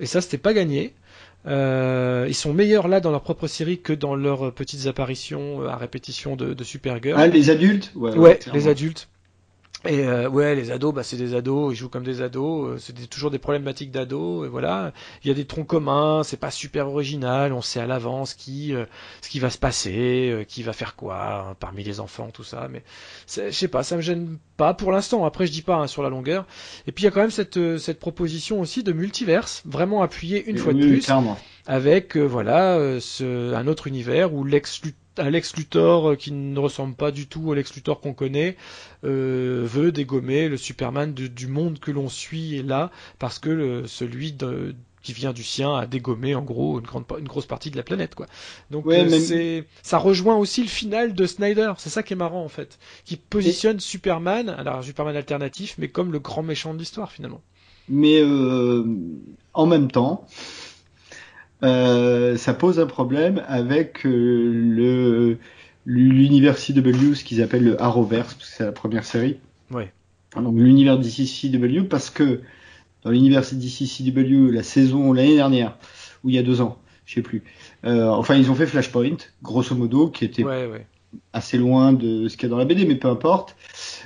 et 0.00 0.06
ça 0.06 0.22
c'était 0.22 0.38
pas 0.38 0.54
gagné. 0.54 0.94
Euh, 1.46 2.24
ils 2.28 2.34
sont 2.34 2.54
meilleurs 2.54 2.88
là 2.88 3.00
dans 3.00 3.10
leur 3.10 3.22
propre 3.22 3.46
série 3.46 3.80
que 3.80 3.92
dans 3.92 4.14
leurs 4.14 4.54
petites 4.54 4.86
apparitions 4.86 5.66
à 5.66 5.76
répétition 5.76 6.34
de, 6.34 6.54
de 6.54 6.64
Supergirl. 6.64 7.20
Ah, 7.20 7.26
les 7.26 7.50
adultes? 7.50 7.92
Ouais, 7.94 8.16
ouais 8.16 8.38
les 8.54 8.68
adultes. 8.68 9.08
Et 9.84 10.04
euh, 10.06 10.28
ouais, 10.28 10.54
les 10.54 10.70
ados, 10.70 10.94
bah, 10.94 11.02
c'est 11.02 11.16
des 11.16 11.34
ados, 11.34 11.72
ils 11.74 11.76
jouent 11.76 11.88
comme 11.88 12.04
des 12.04 12.22
ados, 12.22 12.68
euh, 12.68 12.78
c'est 12.78 12.94
toujours 13.08 13.30
des 13.32 13.40
problématiques 13.40 13.90
d'ados, 13.90 14.46
et 14.46 14.48
voilà. 14.48 14.92
Il 15.24 15.28
y 15.28 15.30
a 15.30 15.34
des 15.34 15.44
troncs 15.44 15.66
communs, 15.66 16.22
c'est 16.22 16.36
pas 16.36 16.52
super 16.52 16.88
original, 16.88 17.52
on 17.52 17.62
sait 17.62 17.80
à 17.80 17.86
l'avance 17.86 18.34
qui, 18.34 18.74
euh, 18.74 18.84
ce 19.22 19.28
qui 19.28 19.40
va 19.40 19.50
se 19.50 19.58
passer, 19.58 20.44
qui 20.48 20.62
va 20.62 20.72
faire 20.72 20.94
quoi 20.94 21.48
hein, 21.48 21.56
parmi 21.58 21.82
les 21.82 21.98
enfants, 21.98 22.30
tout 22.32 22.44
ça. 22.44 22.68
Mais 22.70 22.84
je 23.28 23.50
sais 23.50 23.68
pas, 23.68 23.82
ça 23.82 23.96
me 23.96 24.02
gêne 24.02 24.38
pas 24.56 24.72
pour 24.72 24.92
l'instant. 24.92 25.24
Après, 25.24 25.46
je 25.46 25.52
dis 25.52 25.62
pas 25.62 25.76
hein, 25.76 25.86
sur 25.88 26.02
la 26.02 26.10
longueur. 26.10 26.46
Et 26.86 26.92
puis 26.92 27.02
il 27.02 27.04
y 27.06 27.08
a 27.08 27.10
quand 27.10 27.20
même 27.20 27.30
cette 27.30 27.78
cette 27.78 27.98
proposition 27.98 28.60
aussi 28.60 28.84
de 28.84 28.92
multiverse, 28.92 29.62
vraiment 29.64 30.02
appuyée 30.02 30.44
une 30.48 30.58
fois 30.58 30.72
de 30.72 30.78
plus, 30.78 31.10
avec 31.66 32.16
voilà 32.16 33.00
ce, 33.00 33.52
un 33.54 33.66
autre 33.66 33.88
univers 33.88 34.32
où 34.32 34.44
l'ex 34.44 34.80
un 35.18 35.30
Lex 35.30 35.56
Luthor 35.56 36.10
euh, 36.10 36.16
qui 36.16 36.32
ne 36.32 36.58
ressemble 36.58 36.94
pas 36.94 37.10
du 37.10 37.26
tout 37.26 37.48
au 37.48 37.54
Lex 37.54 37.74
Luthor 37.74 38.00
qu'on 38.00 38.14
connaît 38.14 38.56
euh, 39.04 39.62
veut 39.64 39.92
dégommer 39.92 40.48
le 40.48 40.56
Superman 40.56 41.12
du 41.12 41.46
monde 41.46 41.78
que 41.78 41.90
l'on 41.90 42.08
suit 42.08 42.62
là 42.62 42.90
parce 43.18 43.38
que 43.38 43.84
celui 43.86 44.36
qui 45.02 45.12
vient 45.12 45.32
du 45.32 45.42
sien 45.42 45.74
a 45.74 45.86
dégommé 45.86 46.34
en 46.34 46.42
gros 46.42 46.78
une, 46.78 46.86
grande, 46.86 47.04
une 47.18 47.28
grosse 47.28 47.46
partie 47.46 47.70
de 47.70 47.76
la 47.76 47.82
planète 47.82 48.14
quoi. 48.14 48.26
Donc 48.70 48.86
euh, 48.86 49.62
ça 49.82 49.98
rejoint 49.98 50.36
aussi 50.36 50.62
le 50.62 50.68
final 50.68 51.14
de 51.14 51.26
Snyder, 51.26 51.72
c'est 51.78 51.90
ça 51.90 52.02
qui 52.02 52.12
est 52.12 52.16
marrant 52.16 52.44
en 52.44 52.48
fait, 52.48 52.78
qui 53.04 53.16
positionne 53.16 53.80
Superman, 53.80 54.48
alors 54.48 54.84
Superman 54.84 55.16
alternatif 55.16 55.74
mais 55.78 55.88
comme 55.88 56.12
le 56.12 56.20
grand 56.20 56.42
méchant 56.42 56.74
de 56.74 56.78
l'histoire 56.78 57.10
finalement. 57.10 57.42
Mais 57.88 58.22
en 58.22 59.66
même 59.66 59.90
temps, 59.90 60.26
euh, 61.64 62.36
ça 62.36 62.54
pose 62.54 62.80
un 62.80 62.86
problème 62.86 63.42
avec 63.46 64.04
euh, 64.06 64.50
le 64.52 65.38
l'univers 65.84 66.56
CW, 66.56 67.14
ce 67.14 67.24
qu'ils 67.24 67.42
appellent 67.42 67.64
le 67.64 67.80
Arrowverse, 67.80 68.34
parce 68.34 68.50
que 68.50 68.56
c'est 68.56 68.64
la 68.64 68.72
première 68.72 69.04
série. 69.04 69.38
Ouais. 69.70 69.92
Donc 70.36 70.56
l'univers 70.56 70.98
DC 70.98 71.26
CW, 71.26 71.84
parce 71.88 72.10
que 72.10 72.40
dans 73.02 73.10
l'univers 73.10 73.42
DC 73.42 73.86
CW, 73.86 74.50
la 74.50 74.62
saison 74.62 75.12
l'année 75.12 75.34
dernière, 75.34 75.76
ou 76.22 76.30
il 76.30 76.36
y 76.36 76.38
a 76.38 76.42
deux 76.42 76.60
ans, 76.60 76.78
je 77.04 77.14
sais 77.14 77.22
plus. 77.22 77.42
Euh, 77.84 78.06
enfin, 78.08 78.36
ils 78.36 78.50
ont 78.50 78.54
fait 78.54 78.66
Flashpoint, 78.66 79.16
grosso 79.42 79.74
modo, 79.74 80.08
qui 80.08 80.24
était 80.24 80.44
assez 81.32 81.58
loin 81.58 81.92
de 81.92 82.28
ce 82.28 82.36
qu'il 82.36 82.44
y 82.44 82.46
a 82.46 82.50
dans 82.50 82.58
la 82.58 82.64
BD, 82.64 82.86
mais 82.86 82.94
peu 82.94 83.08
importe. 83.08 83.56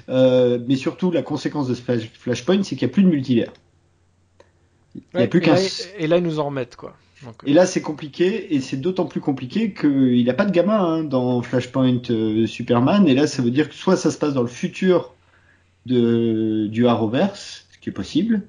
Euh, 0.08 0.58
mais 0.66 0.76
surtout, 0.76 1.10
la 1.10 1.22
conséquence 1.22 1.68
de 1.68 1.74
ce 1.74 1.82
Flashpoint, 1.82 2.62
c'est 2.62 2.74
qu'il 2.74 2.86
n'y 2.86 2.92
a 2.92 2.94
plus 2.94 3.02
de 3.02 3.08
multivers. 3.08 3.52
Il 4.94 5.18
n'y 5.18 5.24
a 5.24 5.28
plus 5.28 5.40
qu'un. 5.40 5.56
Et 5.98 6.06
là, 6.06 6.16
ils 6.16 6.22
nous 6.22 6.40
en 6.40 6.46
remettent, 6.46 6.76
quoi 6.76 6.96
et 7.46 7.52
là, 7.52 7.66
c'est 7.66 7.80
compliqué, 7.80 8.54
et 8.54 8.60
c'est 8.60 8.76
d'autant 8.76 9.06
plus 9.06 9.20
compliqué 9.20 9.72
qu'il 9.72 10.24
n'a 10.24 10.34
pas 10.34 10.44
de 10.44 10.52
gamin 10.52 10.78
hein, 10.78 11.04
dans 11.04 11.40
Flashpoint 11.42 12.02
euh, 12.10 12.46
Superman, 12.46 13.08
et 13.08 13.14
là, 13.14 13.26
ça 13.26 13.42
veut 13.42 13.50
dire 13.50 13.68
que 13.68 13.74
soit 13.74 13.96
ça 13.96 14.10
se 14.10 14.18
passe 14.18 14.34
dans 14.34 14.42
le 14.42 14.48
futur 14.48 15.14
de, 15.86 16.66
du 16.66 16.86
Arrowverse, 16.86 17.66
ce 17.72 17.78
qui 17.78 17.88
est 17.88 17.92
possible, 17.92 18.42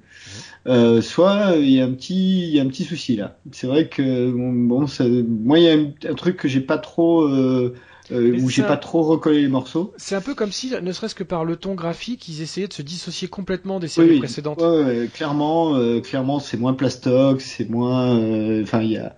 euh, 0.66 1.00
soit 1.00 1.56
il 1.56 1.70
y 1.70 1.80
a 1.80 1.84
un 1.84 1.92
petit, 1.92 2.48
il 2.48 2.54
y 2.54 2.60
a 2.60 2.62
un 2.62 2.66
petit 2.66 2.84
souci 2.84 3.16
là. 3.16 3.38
C'est 3.52 3.66
vrai 3.66 3.88
que 3.88 4.30
bon, 4.30 4.86
ça, 4.86 5.04
moi, 5.08 5.58
il 5.58 5.64
y 5.64 5.68
a 5.68 6.10
un, 6.10 6.14
truc 6.14 6.36
que 6.36 6.48
j'ai 6.48 6.60
pas 6.60 6.78
trop 6.78 7.22
euh, 7.22 7.74
euh, 8.10 8.38
où 8.40 8.48
j'ai 8.48 8.62
pas 8.62 8.76
trop 8.76 9.02
recollé 9.02 9.42
les 9.42 9.48
morceaux. 9.48 9.92
C'est 9.96 10.14
un 10.14 10.20
peu 10.20 10.34
comme 10.34 10.52
si, 10.52 10.72
ne 10.80 10.92
serait-ce 10.92 11.14
que 11.14 11.24
par 11.24 11.44
le 11.44 11.56
ton 11.56 11.74
graphique, 11.74 12.28
ils 12.28 12.42
essayaient 12.42 12.68
de 12.68 12.72
se 12.72 12.82
dissocier 12.82 13.28
complètement 13.28 13.80
des 13.80 13.88
séries 13.88 14.18
précédentes. 14.18 14.60
Ouais, 14.60 15.08
clairement, 15.12 15.74
euh, 15.74 16.00
clairement, 16.00 16.40
c'est 16.40 16.56
moins 16.56 16.74
plastoc, 16.74 17.40
c'est 17.40 17.68
moins. 17.68 18.18
Euh, 18.18 18.62
enfin, 18.62 18.80
il 18.80 18.92
y 18.92 18.96
a, 18.96 19.14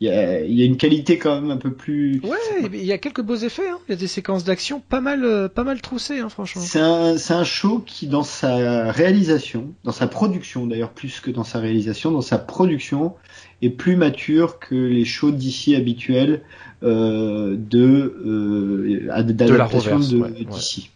il 0.00 0.08
y 0.08 0.10
a, 0.10 0.40
y 0.44 0.62
a, 0.62 0.64
une 0.64 0.76
qualité 0.76 1.18
quand 1.18 1.40
même 1.40 1.50
un 1.50 1.56
peu 1.56 1.72
plus. 1.72 2.20
Ouais, 2.24 2.68
il 2.72 2.84
y 2.84 2.92
a 2.92 2.98
quelques 2.98 3.22
beaux 3.22 3.36
effets. 3.36 3.68
Hein. 3.68 3.78
Il 3.88 3.92
y 3.92 3.94
a 3.94 3.98
des 3.98 4.08
séquences 4.08 4.42
d'action 4.42 4.80
pas 4.80 5.00
mal, 5.00 5.48
pas 5.54 5.64
mal 5.64 5.80
troussées, 5.80 6.18
hein, 6.18 6.28
franchement. 6.28 6.62
C'est 6.62 6.80
un, 6.80 7.16
c'est 7.18 7.34
un 7.34 7.44
show 7.44 7.82
qui, 7.86 8.08
dans 8.08 8.24
sa 8.24 8.90
réalisation, 8.90 9.72
dans 9.84 9.92
sa 9.92 10.08
production 10.08 10.66
d'ailleurs 10.66 10.90
plus 10.90 11.20
que 11.20 11.30
dans 11.30 11.44
sa 11.44 11.60
réalisation, 11.60 12.10
dans 12.10 12.22
sa 12.22 12.38
production, 12.38 13.14
est 13.62 13.70
plus 13.70 13.94
mature 13.94 14.58
que 14.58 14.74
les 14.74 15.04
shows 15.04 15.30
d'ici 15.30 15.76
habituels 15.76 16.42
euh, 16.82 17.56
de 17.56 18.14
euh, 18.26 19.22
d'adaptation 19.32 19.98
de, 19.98 20.44
d'ici. 20.44 20.90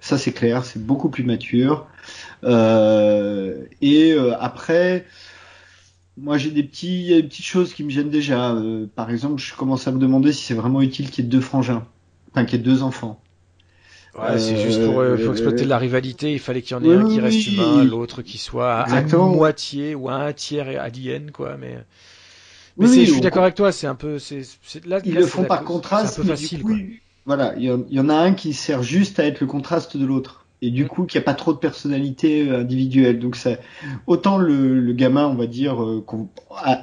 Ça 0.00 0.16
c'est 0.16 0.32
clair, 0.32 0.64
c'est 0.64 0.84
beaucoup 0.84 1.08
plus 1.08 1.24
mature. 1.24 1.86
Euh, 2.44 3.64
et 3.82 4.16
après, 4.38 5.06
moi 6.16 6.38
j'ai 6.38 6.50
des 6.50 6.62
petits, 6.62 7.08
des 7.08 7.22
petites 7.22 7.44
choses 7.44 7.74
qui 7.74 7.84
me 7.84 7.90
gênent 7.90 8.10
déjà. 8.10 8.52
Euh, 8.52 8.86
par 8.94 9.10
exemple, 9.10 9.40
je 9.40 9.54
commence 9.54 9.88
à 9.88 9.92
me 9.92 9.98
demander 9.98 10.32
si 10.32 10.44
c'est 10.44 10.54
vraiment 10.54 10.82
utile 10.82 11.10
qu'il 11.10 11.24
y 11.24 11.26
ait 11.26 11.30
deux 11.30 11.40
frangins, 11.40 11.84
enfin 12.30 12.44
qu'il 12.44 12.58
y 12.58 12.62
ait 12.62 12.64
deux 12.64 12.82
enfants. 12.82 13.20
Ouais, 14.18 14.38
c'est 14.38 14.56
juste 14.60 14.84
pour, 14.84 15.04
exploiter 15.04 15.64
la 15.64 15.78
rivalité. 15.78 16.32
Il 16.32 16.40
fallait 16.40 16.62
qu'il 16.62 16.76
y 16.76 16.80
en 16.80 16.84
ait 16.84 16.94
un 16.94 17.08
qui 17.08 17.20
reste 17.20 17.46
humain, 17.46 17.84
l'autre 17.84 18.22
qui 18.22 18.38
soit 18.38 18.80
à 18.80 19.02
moitié 19.16 19.94
ou 19.94 20.08
à 20.08 20.14
un 20.14 20.32
tiers 20.32 20.80
alien, 20.80 21.30
quoi. 21.30 21.56
Mais 21.56 21.78
mais 22.78 22.88
oui, 22.88 23.06
je 23.06 23.12
suis 23.12 23.20
d'accord 23.20 23.42
avec 23.42 23.54
toi, 23.54 23.72
c'est 23.72 23.86
un 23.86 23.94
peu, 23.94 24.18
c'est, 24.18 24.42
là, 24.86 25.00
ils 25.04 25.14
le 25.14 25.26
font 25.26 25.44
par 25.44 25.64
contraste, 25.64 26.18
un 26.18 26.22
peu 26.22 26.28
facile, 26.28 26.62
voilà, 27.26 27.54
il 27.58 27.84
y, 27.90 28.00
en 28.00 28.08
a 28.08 28.14
un 28.14 28.32
qui 28.32 28.54
sert 28.54 28.82
juste 28.82 29.20
à 29.20 29.26
être 29.26 29.40
le 29.40 29.46
contraste 29.46 29.98
de 29.98 30.06
l'autre, 30.06 30.46
et 30.62 30.70
du 30.70 30.84
mm. 30.84 30.88
coup, 30.88 31.04
qui 31.04 31.18
a 31.18 31.20
pas 31.20 31.34
trop 31.34 31.52
de 31.52 31.58
personnalité 31.58 32.48
euh, 32.48 32.60
individuelle. 32.60 33.18
Donc 33.18 33.36
ça, 33.36 33.50
autant 34.06 34.38
le, 34.38 34.80
le 34.80 34.92
gamin, 34.94 35.26
on 35.26 35.34
va 35.34 35.46
dire, 35.46 35.82
euh, 35.84 36.04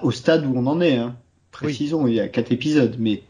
au 0.03 0.11
stade 0.11 0.45
où 0.45 0.53
on 0.55 0.67
en 0.67 0.81
est, 0.81 0.97
hein, 0.97 1.15
précisons, 1.51 2.05
il 2.05 2.13
y 2.13 2.19
a 2.19 2.27
quatre 2.27 2.51
épisodes, 2.51 2.95
mais 2.99 3.23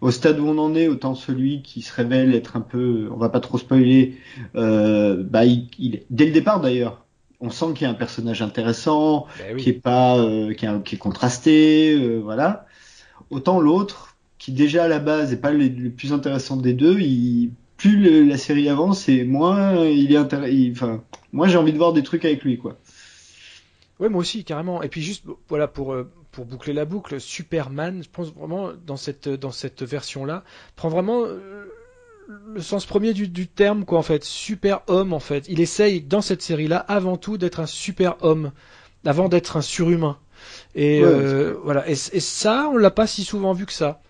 au 0.00 0.10
stade 0.10 0.40
où 0.40 0.46
on 0.46 0.58
en 0.58 0.74
est, 0.74 0.88
autant 0.88 1.14
celui 1.14 1.62
qui 1.62 1.82
se 1.82 1.92
révèle 1.92 2.34
être 2.34 2.56
un 2.56 2.60
peu, 2.60 3.08
on 3.12 3.16
va 3.16 3.28
pas 3.28 3.40
trop 3.40 3.58
spoiler, 3.58 4.16
euh, 4.56 5.22
bah, 5.22 5.44
il, 5.44 5.68
il, 5.78 6.02
dès 6.10 6.26
le 6.26 6.32
départ 6.32 6.60
d'ailleurs, 6.60 7.04
on 7.40 7.50
sent 7.50 7.66
qu'il 7.74 7.82
y 7.82 7.86
a 7.86 7.90
un 7.90 7.94
personnage 7.94 8.42
intéressant, 8.42 9.26
ben 9.38 9.56
qui 9.56 9.70
est 9.70 9.80
pas, 9.80 10.18
euh, 10.18 10.52
qui, 10.54 10.66
est, 10.66 10.82
qui, 10.82 10.94
est, 10.96 10.98
contrasté, 10.98 11.94
euh, 11.94 12.18
voilà. 12.18 12.66
Autant 13.30 13.60
l'autre, 13.60 14.16
qui 14.38 14.52
déjà 14.52 14.84
à 14.84 14.88
la 14.88 14.98
base 14.98 15.32
est 15.32 15.40
pas 15.40 15.50
le, 15.50 15.90
plus 15.90 16.12
intéressant 16.12 16.56
des 16.56 16.72
deux, 16.72 16.98
il, 17.00 17.52
plus 17.76 18.26
la 18.26 18.36
série 18.36 18.68
avance 18.68 19.08
et 19.08 19.24
moins 19.24 19.84
il 19.84 20.12
est. 20.12 20.18
Enfin, 20.70 21.02
moi 21.32 21.46
j'ai 21.46 21.56
envie 21.56 21.72
de 21.72 21.78
voir 21.78 21.92
des 21.92 22.02
trucs 22.02 22.24
avec 22.24 22.42
lui, 22.42 22.58
quoi. 22.58 22.76
Ouais, 24.00 24.08
moi 24.08 24.20
aussi, 24.20 24.44
carrément. 24.44 24.82
Et 24.82 24.88
puis 24.88 25.02
juste, 25.02 25.24
voilà, 25.48 25.68
pour 25.68 25.92
euh, 25.92 26.10
pour 26.32 26.44
boucler 26.44 26.72
la 26.72 26.84
boucle, 26.84 27.20
Superman, 27.20 28.02
je 28.02 28.08
pense 28.10 28.32
vraiment 28.32 28.72
dans 28.84 28.96
cette 28.96 29.28
dans 29.28 29.52
cette 29.52 29.82
version 29.82 30.24
là, 30.24 30.42
prend 30.74 30.88
vraiment 30.88 31.24
le 32.28 32.60
sens 32.60 32.84
premier 32.84 33.14
du, 33.14 33.26
du, 33.28 33.48
terme, 33.48 33.84
quoi, 33.84 33.98
en 33.98 34.02
fait. 34.02 34.22
Super 34.22 34.82
homme, 34.86 35.12
en 35.12 35.20
fait. 35.20 35.46
Il 35.48 35.60
essaye, 35.60 36.02
dans 36.02 36.20
cette 36.20 36.42
série-là, 36.42 36.78
avant 36.78 37.16
tout, 37.16 37.38
d'être 37.38 37.60
un 37.60 37.66
super 37.66 38.16
homme, 38.20 38.52
avant 39.04 39.28
d'être 39.28 39.56
un 39.56 39.62
surhumain. 39.62 40.18
Et 40.74 41.00
euh, 41.02 41.54
voilà. 41.64 41.88
Et, 41.88 41.94
ça, 41.94 42.68
on 42.72 42.76
l'a 42.76 42.90
pas 42.90 43.06
si 43.06 43.24
souvent 43.24 43.52
vu 43.52 43.66
que 43.66 43.72
ça. 43.72 44.00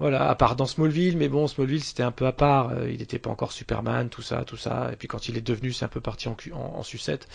Voilà, 0.00 0.28
à 0.28 0.34
part 0.34 0.56
dans 0.56 0.66
Smallville, 0.66 1.16
mais 1.16 1.28
bon, 1.28 1.46
Smallville 1.46 1.82
c'était 1.82 2.02
un 2.02 2.10
peu 2.10 2.26
à 2.26 2.32
part. 2.32 2.70
Euh, 2.70 2.90
il 2.90 2.98
n'était 2.98 3.20
pas 3.20 3.30
encore 3.30 3.52
Superman, 3.52 4.08
tout 4.08 4.22
ça, 4.22 4.42
tout 4.44 4.56
ça. 4.56 4.90
Et 4.92 4.96
puis 4.96 5.06
quand 5.06 5.28
il 5.28 5.36
est 5.36 5.40
devenu, 5.40 5.72
c'est 5.72 5.84
un 5.84 5.88
peu 5.88 6.00
parti 6.00 6.28
en, 6.28 6.36
en, 6.52 6.82
sucette. 6.82 7.28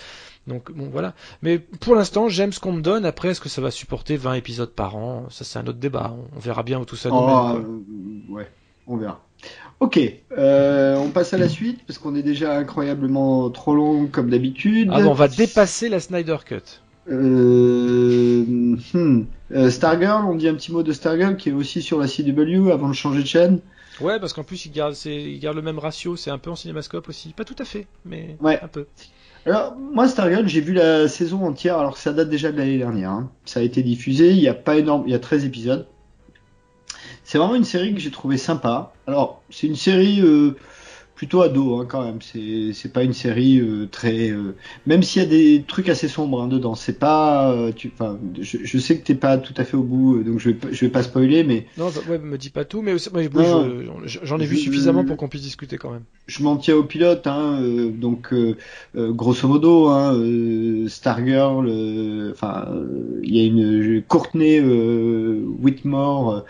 Donc 0.46 0.70
bon, 0.70 0.90
voilà. 0.90 1.14
Mais 1.42 1.58
pour 1.58 1.96
l'instant, 1.96 2.28
j'aime 2.28 2.52
ce 2.52 2.60
qu'on 2.60 2.74
me 2.74 2.82
donne. 2.82 3.06
Après, 3.06 3.30
est-ce 3.30 3.40
que 3.40 3.48
ça 3.48 3.62
va 3.62 3.72
supporter 3.72 4.18
20 4.18 4.34
épisodes 4.34 4.72
par 4.74 4.98
an? 4.98 5.30
Ça, 5.30 5.46
c'est 5.46 5.58
un 5.58 5.68
autre 5.68 5.80
débat. 5.80 6.14
On, 6.36 6.40
verra 6.40 6.64
bien 6.64 6.80
où 6.80 6.86
tout 6.86 6.98
ça 6.98 7.08
nous 7.10 7.16
oh, 7.16 7.54
mène. 7.54 7.64
Euh, 7.64 8.34
ouais, 8.34 8.52
on 8.88 8.98
verra. 8.98 9.22
Ok, 9.80 9.98
euh, 10.38 10.98
on 10.98 11.10
passe 11.10 11.34
à 11.34 11.38
la 11.38 11.48
suite 11.48 11.80
parce 11.88 12.00
qu'on 12.00 12.14
est 12.14 12.22
déjà 12.22 12.58
incroyablement 12.58 13.50
trop 13.50 13.74
long 13.74 14.08
comme 14.08 14.30
d'habitude. 14.30 14.90
Ah 14.92 15.00
on 15.00 15.14
va 15.14 15.30
dépasser 15.30 15.88
la 15.88 16.02
Snyder 16.02 16.36
Cut. 16.46 16.82
Euh, 17.10 18.44
hmm. 18.94 19.24
Euh, 19.52 19.70
Stargirl, 19.70 20.26
on 20.26 20.36
dit 20.36 20.50
un 20.50 20.54
petit 20.54 20.74
mot 20.74 20.84
de 20.84 20.92
Stargirl 20.92 21.38
qui 21.38 21.50
est 21.50 21.54
aussi 21.54 21.82
sur 21.82 21.98
la 21.98 22.08
CW 22.08 22.72
avant 22.72 22.90
de 22.90 22.94
changer 22.94 23.22
de 23.22 23.28
chaîne. 23.28 23.60
Ouais, 24.02 24.20
parce 24.20 24.34
qu'en 24.34 24.44
plus 24.44 24.66
il 24.66 24.72
garde, 24.72 24.96
il 25.06 25.40
garde 25.40 25.56
le 25.56 25.62
même 25.62 25.80
ratio, 25.80 26.16
c'est 26.18 26.30
un 26.30 26.38
peu 26.38 26.50
en 26.50 26.56
cinémascope 26.56 27.08
aussi. 27.08 27.34
Pas 27.34 27.46
tout 27.46 27.56
à 27.58 27.66
fait, 27.66 27.88
mais 28.06 28.36
ouais. 28.42 28.60
un 28.62 28.68
peu. 28.68 28.86
Alors, 29.46 29.76
moi, 29.76 30.08
Stargirl, 30.10 30.48
j'ai 30.48 30.62
vu 30.62 30.74
la 30.74 31.08
saison 31.08 31.46
entière, 31.46 31.78
alors 31.80 31.94
que 31.94 32.00
ça 32.00 32.12
date 32.12 32.30
déjà 32.30 32.52
de 32.52 32.58
l'année 32.58 32.78
dernière. 32.78 33.12
Hein. 33.12 33.32
Ça 33.46 33.62
a 33.62 33.64
été 33.64 33.82
diffusé, 33.82 34.32
il 34.32 34.40
y 34.40 34.50
a 34.50 34.54
pas 34.54 34.78
énorme, 34.78 35.04
il 35.08 35.12
y 35.12 35.16
a 35.16 35.20
13 35.20 35.46
épisodes. 35.46 35.88
C'est 37.30 37.38
vraiment 37.38 37.54
une 37.54 37.64
série 37.64 37.94
que 37.94 38.00
j'ai 38.00 38.10
trouvé 38.10 38.38
sympa. 38.38 38.92
Alors, 39.06 39.44
c'est 39.52 39.68
une 39.68 39.76
série 39.76 40.20
euh, 40.20 40.56
plutôt 41.14 41.44
ado 41.44 41.76
hein, 41.76 41.86
quand 41.88 42.04
même. 42.04 42.24
C'est 42.24 42.74
c'est 42.74 42.92
pas 42.92 43.04
une 43.04 43.14
série 43.14 43.60
euh, 43.60 43.86
très 43.86 44.32
euh, 44.32 44.56
même 44.88 45.04
s'il 45.04 45.22
y 45.22 45.26
a 45.26 45.30
des 45.30 45.64
trucs 45.68 45.90
assez 45.90 46.08
sombres 46.08 46.42
hein, 46.42 46.48
dedans. 46.48 46.74
C'est 46.74 46.98
pas 46.98 47.56
tu 47.76 47.92
je, 48.42 48.58
je, 48.64 48.78
sais 48.80 48.98
que 48.98 49.06
t'es 49.06 49.14
pas 49.14 49.38
tout 49.38 49.54
à 49.58 49.64
fait 49.64 49.78
au 49.78 49.84
bout 49.84 50.24
donc 50.24 50.40
je 50.40 50.50
vais 50.50 50.58
je 50.72 50.86
vais 50.86 50.90
pas 50.90 51.04
spoiler 51.04 51.44
mais 51.44 51.68
non 51.78 51.92
ouais 52.10 52.18
me 52.18 52.38
dis 52.40 52.50
pas 52.50 52.66
tout 52.66 52.82
mais 52.82 52.96
j'en 52.98 54.40
ai 54.40 54.46
vu 54.48 54.58
suffisamment 54.58 55.06
pour 55.06 55.16
qu'on 55.16 55.30
puisse 55.30 55.44
discuter 55.44 55.78
quand 55.78 55.92
même. 55.92 56.06
Je 56.26 56.42
m'en 56.42 56.58
tiens 56.58 56.78
au 56.78 56.84
pilote 56.84 57.28
hein, 57.28 57.62
donc 57.94 58.34
grosso 58.96 59.48
modo 59.48 59.90
hein, 59.90 60.20
Stargirl 60.88 62.32
enfin 62.32 62.70
il 63.22 63.36
y 63.36 63.40
a 63.40 63.44
une 63.44 64.02
Courtney 64.02 64.60
Whitmore 64.62 66.44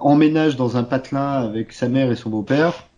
emménage 0.00 0.56
dans 0.56 0.76
un 0.76 0.84
patelin 0.84 1.42
avec 1.42 1.72
sa 1.72 1.88
mère 1.88 2.10
et 2.10 2.16
son 2.16 2.30
beau-père 2.30 2.88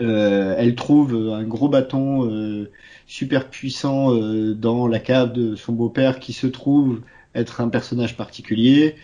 euh, 0.00 0.54
elle 0.58 0.74
trouve 0.74 1.14
un 1.32 1.44
gros 1.44 1.68
bâton 1.68 2.28
euh, 2.30 2.70
super 3.06 3.48
puissant 3.48 4.14
euh, 4.14 4.54
dans 4.54 4.86
la 4.86 4.98
cave 4.98 5.32
de 5.32 5.54
son 5.56 5.72
beau-père 5.72 6.18
qui 6.18 6.32
se 6.32 6.46
trouve 6.46 7.00
être 7.34 7.60
un 7.60 7.68
personnage 7.68 8.16
particulier. 8.16 8.96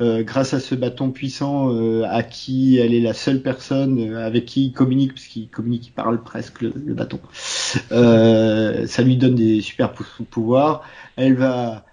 grâce 0.00 0.52
à 0.52 0.60
ce 0.60 0.74
bâton 0.74 1.10
puissant 1.10 1.70
à 2.04 2.22
qui 2.22 2.76
elle 2.78 2.92
est 2.92 3.00
la 3.00 3.14
seule 3.14 3.40
personne 3.40 4.14
avec 4.16 4.44
qui 4.44 4.66
il 4.66 4.72
communique, 4.72 5.14
parce 5.14 5.26
qu'il 5.26 5.48
communique, 5.48 5.86
il 5.86 5.92
parle 5.92 6.22
presque 6.22 6.60
le, 6.62 6.72
le 6.74 6.94
bâton. 6.94 7.20
ça 7.90 9.02
lui 9.02 9.16
donne 9.16 9.36
des 9.36 9.60
super 9.60 9.94
pouvoirs. 10.30 10.82
Elle 11.14 11.34
va 11.34 11.86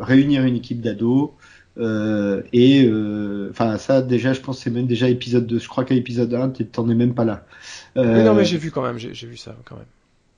réunir 0.00 0.44
une 0.44 0.56
équipe 0.56 0.80
d'ados. 0.80 1.30
Euh, 1.78 2.42
et 2.52 2.84
euh, 2.86 3.50
enfin 3.50 3.78
ça 3.78 4.02
déjà 4.02 4.32
je 4.32 4.40
pense 4.40 4.58
c'est 4.58 4.70
même 4.70 4.86
déjà 4.88 5.08
épisode 5.08 5.46
2 5.46 5.60
je 5.60 5.68
crois 5.68 5.84
qu'à 5.84 5.94
épisode 5.94 6.34
1 6.34 6.48
t'en 6.72 6.90
es 6.90 6.94
même 6.96 7.14
pas 7.14 7.24
là 7.24 7.46
euh, 7.96 8.24
non 8.24 8.34
mais 8.34 8.44
j'ai 8.44 8.58
vu 8.58 8.72
quand 8.72 8.82
même 8.82 8.98
j'ai 8.98 9.26
vu 9.28 9.36
ça 9.36 9.54
quand 9.64 9.76
même 9.76 9.86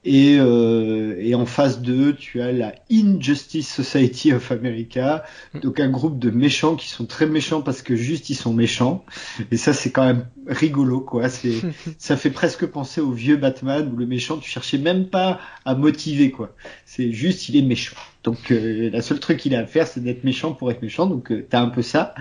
et, 0.02 0.39
euh, 0.41 1.17
et 1.19 1.35
en 1.35 1.44
phase 1.44 1.83
2, 1.83 2.15
tu 2.15 2.41
as 2.41 2.52
la 2.52 2.75
Injustice 2.91 3.69
Society 3.69 4.33
of 4.33 4.51
America, 4.51 5.25
donc 5.62 5.78
un 5.78 5.91
groupe 5.91 6.19
de 6.19 6.31
méchants 6.31 6.75
qui 6.75 6.89
sont 6.89 7.05
très 7.05 7.27
méchants 7.27 7.60
parce 7.60 7.83
que 7.83 7.94
juste 7.97 8.31
ils 8.31 8.35
sont 8.35 8.55
méchants. 8.55 9.05
Et 9.51 9.59
ça, 9.59 9.75
c'est 9.75 9.91
quand 9.91 10.05
même 10.05 10.27
rigolo, 10.47 11.01
quoi. 11.01 11.28
C'est, 11.28 11.57
ça 11.99 12.17
fait 12.17 12.31
presque 12.31 12.65
penser 12.65 13.02
au 13.02 13.12
vieux 13.12 13.36
Batman 13.36 13.91
où 13.93 13.97
le 13.97 14.07
méchant, 14.07 14.39
tu 14.39 14.49
cherchais 14.49 14.78
même 14.78 15.07
pas 15.07 15.39
à 15.67 15.75
motiver, 15.75 16.31
quoi. 16.31 16.55
C'est 16.86 17.12
juste, 17.12 17.51
il 17.51 17.57
est 17.57 17.62
méchant. 17.62 17.97
Donc 18.23 18.50
euh, 18.50 18.90
la 18.90 19.00
seule 19.00 19.18
truc 19.18 19.39
qu'il 19.39 19.55
a 19.55 19.60
à 19.60 19.66
faire, 19.66 19.86
c'est 19.86 20.00
d'être 20.00 20.24
méchant 20.24 20.52
pour 20.52 20.70
être 20.70 20.82
méchant. 20.82 21.07
Donc 21.07 21.32
euh, 21.32 21.47
t'as 21.49 21.60
un 21.60 21.68
peu 21.68 21.82
ça, 21.82 22.15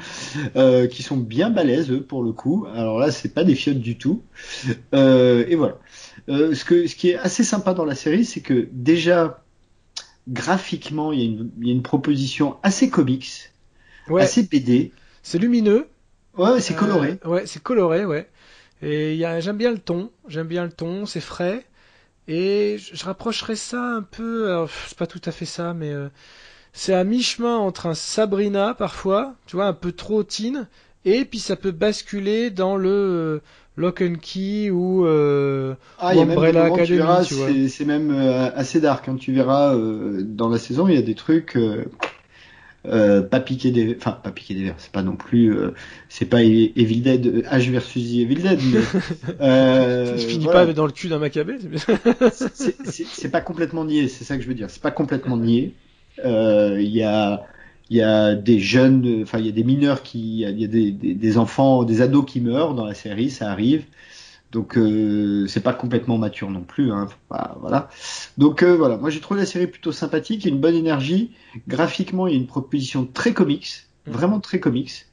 euh, 0.56 0.88
qui 0.88 1.03
sont 1.03 1.18
bien 1.18 1.50
balèzes 1.50 1.92
eux 1.92 2.02
pour 2.02 2.24
le 2.24 2.32
coup. 2.32 2.66
Alors 2.74 3.00
là, 3.00 3.11
c'est 3.11 3.34
pas 3.34 3.44
des 3.44 3.56
fiottes 3.56 3.80
du 3.80 3.98
tout. 3.98 4.24
Euh, 4.94 5.45
et 5.48 5.56
voilà. 5.56 5.78
Euh, 6.30 6.53
ce, 6.53 6.64
que, 6.64 6.88
ce 6.88 6.95
qui 6.95 7.10
est 7.10 7.18
assez 7.18 7.44
sympa 7.44 7.74
dans 7.74 7.86
la 7.86 7.95
série, 7.95 8.24
c'est 8.24 8.42
que 8.42 8.68
déjà, 8.72 9.44
graphiquement, 10.28 11.11
il 11.11 11.19
y, 11.19 11.22
a 11.24 11.26
une, 11.26 11.52
il 11.60 11.68
y 11.68 11.72
a 11.72 11.74
une 11.74 11.82
proposition 11.82 12.58
assez 12.64 12.90
comics, 12.90 13.52
ouais. 14.10 14.22
assez 14.22 14.44
BD. 14.44 14.92
C'est 15.22 15.40
lumineux. 15.40 15.88
Ouais, 16.38 16.61
c'est 16.61 16.76
coloré. 16.76 17.19
Euh, 17.26 17.30
ouais, 17.30 17.45
c'est 17.45 17.61
coloré, 17.61 18.06
ouais. 18.06 18.30
Et 18.82 19.19
j'aime 19.40 19.58
bien 19.58 19.72
le 19.72 19.80
ton, 19.80 20.11
j'aime 20.30 20.48
bien 20.48 20.64
le 20.64 20.72
ton, 20.72 21.06
c'est 21.06 21.19
frais. 21.19 21.66
Et 22.32 22.77
je, 22.77 23.03
rapprocherais 23.03 23.56
ça 23.56 23.82
un 23.82 24.03
peu, 24.03 24.66
c'est 24.88 24.98
pas 24.98 25.08
tout 25.08 25.22
à 25.25 25.32
fait 25.32 25.45
ça, 25.45 25.74
mais 25.74 25.91
euh, 25.91 26.09
c'est 26.74 26.93
à 26.93 27.03
mi-chemin 27.03 27.58
entre 27.58 27.88
un 27.88 27.95
Sabrina 27.95 28.75
parfois, 28.75 29.33
tu 29.48 29.56
vois, 29.56 29.66
un 29.66 29.74
peu 29.74 29.91
trop 29.91 30.22
teen, 30.24 30.67
et 31.06 31.25
puis 31.25 31.40
ça 31.40 31.56
peut 31.56 31.72
basculer 31.72 32.51
dans 32.51 32.77
le 32.77 33.41
Lock 33.80 34.01
and 34.01 34.16
Key 34.22 34.69
ou, 34.69 35.06
euh, 35.06 35.74
ah, 35.99 36.11
Umbrella 36.11 36.66
Academy. 36.66 37.69
C'est 37.69 37.85
même 37.85 38.11
euh, 38.11 38.51
assez 38.53 38.82
dark. 38.82 39.08
Hein. 39.08 39.16
Tu 39.17 39.32
verras 39.32 39.74
euh, 39.74 40.22
dans 40.22 40.49
la 40.49 40.58
saison, 40.58 40.88
il 40.88 40.95
y 40.95 40.98
a 40.98 41.01
des 41.01 41.16
trucs. 41.16 41.58
Euh, 42.85 43.19
euh, 43.19 43.22
pas 43.22 43.41
piquer 43.41 43.72
des, 43.72 43.95
enfin 43.98 44.11
pas 44.11 44.32
piquer 44.32 44.53
des 44.53 44.64
verres, 44.64 44.75
c'est 44.77 44.91
pas 44.91 45.03
non 45.03 45.16
plus, 45.16 45.53
euh, 45.53 45.74
c'est 46.08 46.25
pas 46.25 46.41
Evil 46.43 47.01
Dead 47.01 47.45
H 47.45 47.69
versus 47.72 48.01
Evil 48.14 48.41
Dead. 48.41 48.59
Mais, 48.72 48.80
euh, 49.41 50.17
je 50.17 50.25
finis 50.25 50.45
pas 50.45 50.66
dans 50.66 50.85
le 50.85 50.91
cul 50.91 51.09
d'un 51.09 51.19
macabé. 51.19 51.58
c'est 52.32 53.32
pas 53.32 53.41
complètement 53.41 53.83
nié, 53.83 54.08
c'est 54.08 54.24
ça 54.24 54.38
que 54.38 54.43
je 54.43 54.48
veux 54.48 54.53
dire. 54.53 54.69
C'est 54.69 54.82
pas 54.82 54.91
complètement 54.91 55.38
nié. 55.38 55.74
Il 56.24 56.90
y 56.90 57.03
a 57.03 57.45
il 57.90 57.98
y 57.98 58.03
a 58.03 58.35
des 58.35 58.59
jeunes, 58.59 59.24
enfin 59.24 59.40
il 59.40 59.48
y 59.48 59.49
a 59.49 59.51
des 59.51 59.64
mineurs 59.64 60.03
qui, 60.03 60.41
il 60.41 60.59
y 60.59 60.64
a 60.64 60.67
des, 60.67 60.91
des, 60.91 61.16
des, 61.16 61.38
enfants, 61.40 61.83
des 61.83 62.01
ados 62.01 62.24
qui 62.25 62.40
meurent 62.40 62.75
dans 62.75 62.85
la 62.85 62.93
série, 62.93 63.32
ça 63.32 63.51
arrive. 63.51 63.83
Donc 64.52 64.78
euh, 64.78 65.45
c'est 65.48 65.60
pas 65.60 65.74
complètement 65.74 66.18
mature 66.18 66.50
non 66.50 66.61
plus, 66.61 66.92
hein, 66.92 67.08
voilà. 67.60 67.90
Donc 68.38 68.64
euh, 68.64 68.76
voilà, 68.76 68.98
moi 68.98 69.11
j'ai 69.11 69.19
trouvé 69.19 69.42
la 69.42 69.45
série 69.45 69.68
plutôt 69.68 69.92
sympathique, 69.92 70.44
il 70.44 70.48
y 70.48 70.52
a 70.52 70.56
une 70.56 70.61
bonne 70.61 70.76
énergie. 70.76 71.32
Graphiquement, 71.68 72.26
il 72.26 72.34
y 72.34 72.36
a 72.36 72.40
une 72.40 72.48
proposition 72.48 73.06
très 73.06 73.34
comics, 73.34 73.86
mm. 74.08 74.11
vraiment 74.11 74.40
très 74.40 74.60
comics. 74.60 75.06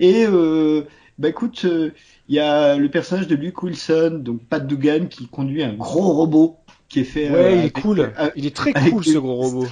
Et 0.00 0.26
euh, 0.26 0.82
bah 1.18 1.28
écoute, 1.28 1.64
euh, 1.64 1.90
il 2.28 2.34
y 2.34 2.40
a 2.40 2.76
le 2.76 2.90
personnage 2.90 3.28
de 3.28 3.36
Luke 3.36 3.62
Wilson, 3.62 4.18
donc 4.20 4.42
Pat 4.42 4.66
Dugan, 4.66 5.06
qui 5.08 5.28
conduit 5.28 5.62
un 5.62 5.74
gros 5.74 6.12
robot 6.12 6.56
qui 6.88 7.00
est 7.00 7.04
fait. 7.04 7.30
Ouais, 7.30 7.58
il 7.58 7.64
est 7.66 7.70
cool. 7.70 8.12
il 8.34 8.44
est 8.44 8.56
très 8.56 8.72
cool 8.72 9.04
ce 9.04 9.18
gros 9.18 9.36
robot 9.36 9.66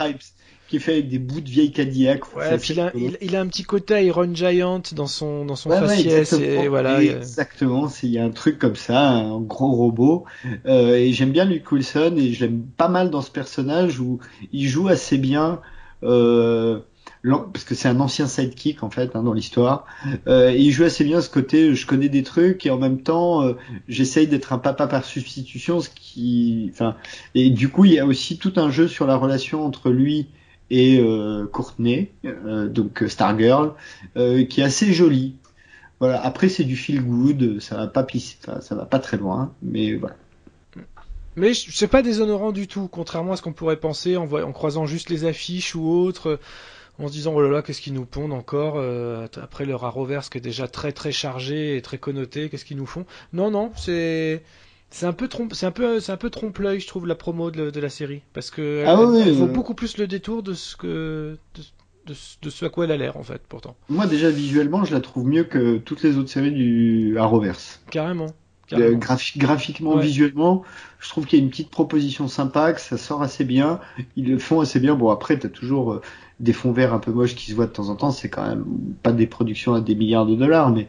qui 0.73 0.77
est 0.77 0.81
fait 0.81 0.93
avec 0.93 1.09
des 1.11 1.19
bouts 1.19 1.43
de 1.43 1.51
vieille 1.51 1.71
Cadillac. 1.71 2.35
Ouais, 2.35 2.57
il, 2.57 2.81
a, 2.81 2.93
il, 3.21 3.37
a, 3.37 3.41
un 3.43 3.47
petit 3.47 3.63
côté 3.63 4.07
Iron 4.07 4.35
Giant 4.35 4.81
dans 4.93 5.07
son 5.07 5.45
dans 5.45 5.55
son 5.55 5.69
faciès 5.69 6.33
et 6.33 6.67
voilà. 6.67 7.03
Exactement, 7.03 7.91
il 8.03 8.09
y 8.09 8.19
a 8.19 8.25
un 8.25 8.31
truc 8.31 8.59
comme 8.59 8.77
ça, 8.77 9.11
un 9.11 9.39
gros 9.39 9.73
robot. 9.73 10.25
Euh, 10.65 10.95
et 10.95 11.13
j'aime 11.13 11.31
bien 11.31 11.45
Luke 11.45 11.71
Wilson 11.71 12.15
et 12.17 12.33
j'aime 12.33 12.63
pas 12.63 12.89
mal 12.89 13.11
dans 13.11 13.21
ce 13.21 13.31
personnage 13.31 14.01
où 14.01 14.19
il 14.51 14.67
joue 14.67 14.89
assez 14.89 15.19
bien. 15.19 15.61
Euh, 16.05 16.81
parce 17.23 17.65
que 17.65 17.75
c'est 17.75 17.89
un 17.89 18.01
ancien 18.01 18.27
sidekick 18.27 18.83
en 18.83 18.89
fait 18.89 19.15
hein, 19.15 19.23
dans 19.23 19.35
l'histoire. 19.35 19.85
Euh, 20.27 20.53
et 20.53 20.59
il 20.59 20.71
joue 20.71 20.85
assez 20.85 21.05
bien 21.05 21.21
ce 21.21 21.29
côté, 21.29 21.75
je 21.75 21.87
connais 21.87 22.09
des 22.09 22.23
trucs 22.23 22.65
et 22.65 22.71
en 22.71 22.79
même 22.79 23.03
temps 23.03 23.43
euh, 23.43 23.53
j'essaye 23.89 24.27
d'être 24.27 24.55
un 24.55 24.59
papa 24.59 24.87
par 24.87 25.05
substitution, 25.05 25.81
ce 25.81 25.91
qui, 25.91 26.71
enfin, 26.73 26.97
et 27.35 27.51
du 27.51 27.69
coup 27.69 27.85
il 27.85 27.93
y 27.93 27.99
a 27.99 28.07
aussi 28.07 28.39
tout 28.39 28.55
un 28.57 28.71
jeu 28.71 28.89
sur 28.89 29.07
la 29.07 29.17
relation 29.17 29.67
entre 29.67 29.91
lui 29.91 30.29
et 30.71 30.99
euh, 30.99 31.47
Courtney, 31.47 32.11
euh, 32.25 32.69
donc 32.69 33.05
Stargirl, 33.07 33.75
euh, 34.17 34.45
qui 34.45 34.61
est 34.61 34.65
assez 34.65 34.93
jolie. 34.93 35.37
Voilà. 36.01 36.25
Après 36.25 36.49
c'est 36.49 36.65
du 36.65 36.77
feel 36.77 37.03
good, 37.03 37.61
ça 37.61 37.77
va 37.77 37.87
pas 37.87 38.07
ça 38.61 38.75
va 38.75 38.85
pas 38.85 38.99
très 38.99 39.17
loin, 39.17 39.53
mais 39.63 39.95
voilà. 39.95 40.17
Mais 41.37 41.53
c'est 41.55 41.87
pas 41.87 42.03
déshonorant 42.03 42.53
du 42.53 42.67
tout, 42.67 42.89
contrairement 42.89 43.33
à 43.33 43.37
ce 43.37 43.43
qu'on 43.43 43.55
pourrait 43.55 43.79
penser 43.79 44.17
en, 44.17 44.31
en, 44.31 44.53
croisant 44.53 44.85
juste 44.85 45.09
les 45.09 45.25
affiches 45.25 45.75
ou 45.75 45.89
autres, 45.89 46.39
en 46.99 47.09
se 47.09 47.13
disant 47.13 47.33
oh 47.35 47.41
là 47.41 47.49
là 47.49 47.63
qu'est-ce 47.63 47.81
qu'ils 47.81 47.95
nous 47.95 48.05
pondent 48.05 48.35
encore 48.35 48.83
après 49.41 49.65
leur 49.65 49.85
Arrowverse 49.85 50.29
qui 50.29 50.39
est 50.39 50.43
déjà 50.43 50.69
très 50.69 50.93
très 50.93 51.13
chargé 51.13 51.77
et 51.77 51.83
très 51.83 51.99
connoté, 51.99 52.51
qu'est-ce 52.51 52.65
qu'ils 52.65 52.77
nous 52.77 52.87
font? 52.87 53.07
Non 53.33 53.51
non, 53.51 53.73
c'est 53.77 54.43
c'est 54.93 55.07
un 55.07 55.13
peu 55.13 55.27
trompe, 55.27 55.55
c'est 55.55 55.67
un 55.67 55.71
peu, 55.71 56.01
c'est 56.01 56.13
un 56.13 56.17
peu 56.17 56.31
trompe-l'œil, 56.31 56.79
je 56.79 56.87
trouve, 56.87 57.07
la 57.07 57.15
promo 57.15 57.51
de, 57.51 57.71
de 57.71 57.81
la 57.81 57.89
série, 57.89 58.23
parce 58.35 58.51
que 58.51 58.85
ah 58.87 58.97
elle, 59.27 59.33
vaut 59.33 59.47
beaucoup 59.47 59.75
plus 59.75 59.97
le 59.97 60.07
détour 60.07 60.43
de 60.43 60.53
ce 60.53 60.77
que, 60.77 61.39
de, 62.07 62.15
de, 62.43 62.51
ce 62.51 62.65
à 62.65 62.69
quoi 62.69 62.85
elle 62.85 62.93
a 62.93 62.97
l'air 62.97 63.17
en 63.17 63.23
fait, 63.23 63.41
pourtant. 63.49 63.75
Moi 63.89 64.07
déjà 64.07 64.31
visuellement, 64.31 64.85
je 64.85 64.93
la 64.93 65.01
trouve 65.01 65.27
mieux 65.27 65.45
que 65.45 65.79
toutes 65.79 66.03
les 66.03 66.19
autres 66.19 66.31
séries 66.31 66.53
du 66.53 67.19
Arrowverse. 67.19 67.81
Carrément. 67.91 68.29
Graphiquement, 68.71 69.97
visuellement, 69.97 70.63
je 70.99 71.09
trouve 71.11 71.27
qu'il 71.27 71.39
y 71.39 71.43
a 71.43 71.45
une 71.45 71.51
petite 71.51 71.71
proposition 71.71 72.29
sympa, 72.29 72.73
que 72.73 72.81
ça 72.81 72.97
sort 72.97 73.23
assez 73.23 73.45
bien. 73.45 73.81
Ils 74.17 74.31
le 74.31 74.39
font 74.39 74.61
assez 74.61 74.81
bien. 74.81 74.95
Bon 74.95 75.11
après, 75.11 75.39
t'as 75.39 75.51
toujours 75.51 75.93
euh, 75.93 76.03
des 76.41 76.55
fonds 76.55 76.73
verts 76.73 76.95
un 76.95 76.99
peu 76.99 77.13
moches 77.13 77.35
qui 77.35 77.51
se 77.51 77.55
voient 77.55 77.67
de 77.67 77.73
temps 77.73 77.91
en 77.91 77.97
temps. 77.97 78.11
C'est 78.11 78.31
quand 78.31 78.47
même 78.47 78.65
pas 79.03 79.13
des 79.13 79.27
productions 79.27 79.75
à 79.75 79.83
des 79.83 79.95
milliards 79.95 80.25
de 80.25 80.37
dollars, 80.37 80.71
mais 80.71 80.89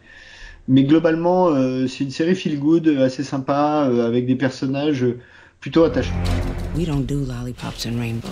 mais 0.68 0.84
globalement, 0.84 1.50
euh, 1.50 1.88
c'est 1.88 2.04
une 2.04 2.12
série 2.12 2.36
feel 2.36 2.60
good, 2.60 2.88
assez 2.88 3.24
sympa, 3.24 3.88
euh, 3.90 4.08
avec 4.08 4.26
des 4.26 4.36
personnages 4.36 5.06
plutôt 5.60 5.84
attachants. 5.84 6.14
We 6.76 6.86
don't 6.86 7.06
do 7.06 7.26
lollipops 7.26 7.86
and 7.86 8.00
rainbows. 8.00 8.32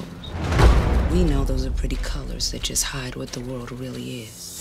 We 1.14 1.24
know 1.24 1.44
those 1.44 1.66
are 1.66 1.74
pretty 1.76 1.98
colors 1.98 2.52
that 2.52 2.64
just 2.64 2.86
hide 2.86 3.16
what 3.16 3.32
the 3.34 3.42
world 3.42 3.72
really 3.72 4.22
is. 4.24 4.60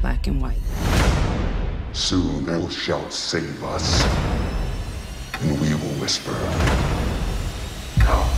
Black 0.00 0.26
and 0.26 0.40
white. 0.40 0.56
Soon 1.92 2.46
thou 2.46 2.68
shalt 2.68 3.12
save 3.12 3.62
us. 3.64 4.04
And 5.42 5.60
we 5.60 5.74
will 5.74 6.00
whisper. 6.00 6.32
Come. 8.00 8.28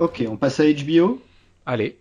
Ok, 0.00 0.24
on 0.28 0.36
passe 0.36 0.60
à 0.60 0.64
HBO. 0.64 1.22
Allez. 1.64 1.96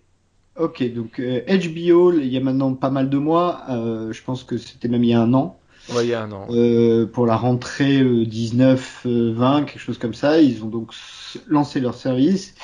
Ok, 0.58 0.84
donc 0.94 1.20
HBO, 1.20 2.14
il 2.14 2.28
y 2.28 2.38
a 2.38 2.40
maintenant 2.40 2.74
pas 2.74 2.90
mal 2.90 3.10
de 3.10 3.18
mois. 3.18 3.64
je 3.68 4.24
pense 4.24 4.44
que 4.44 4.58
c'était 4.58 4.88
même 4.88 5.04
il 5.04 5.10
y 5.10 5.14
a 5.14 5.22
un 5.22 5.34
an. 5.34 5.60
Ouais, 5.94 6.06
il 6.06 6.10
y 6.10 6.14
a 6.14 6.24
un 6.24 6.32
an. 6.32 6.48
Euh, 6.50 7.06
pour 7.06 7.26
la 7.26 7.36
rentrée 7.36 8.02
19-20, 8.02 8.80
euh, 9.06 9.64
quelque 9.66 9.80
chose 9.80 10.00
comme 10.00 10.16
ça. 10.16 10.42
Ils 10.42 10.64
ont 10.64 10.68
donc 10.68 10.94
lancé 11.48 11.80
leur 11.80 11.94
service. 11.94 12.56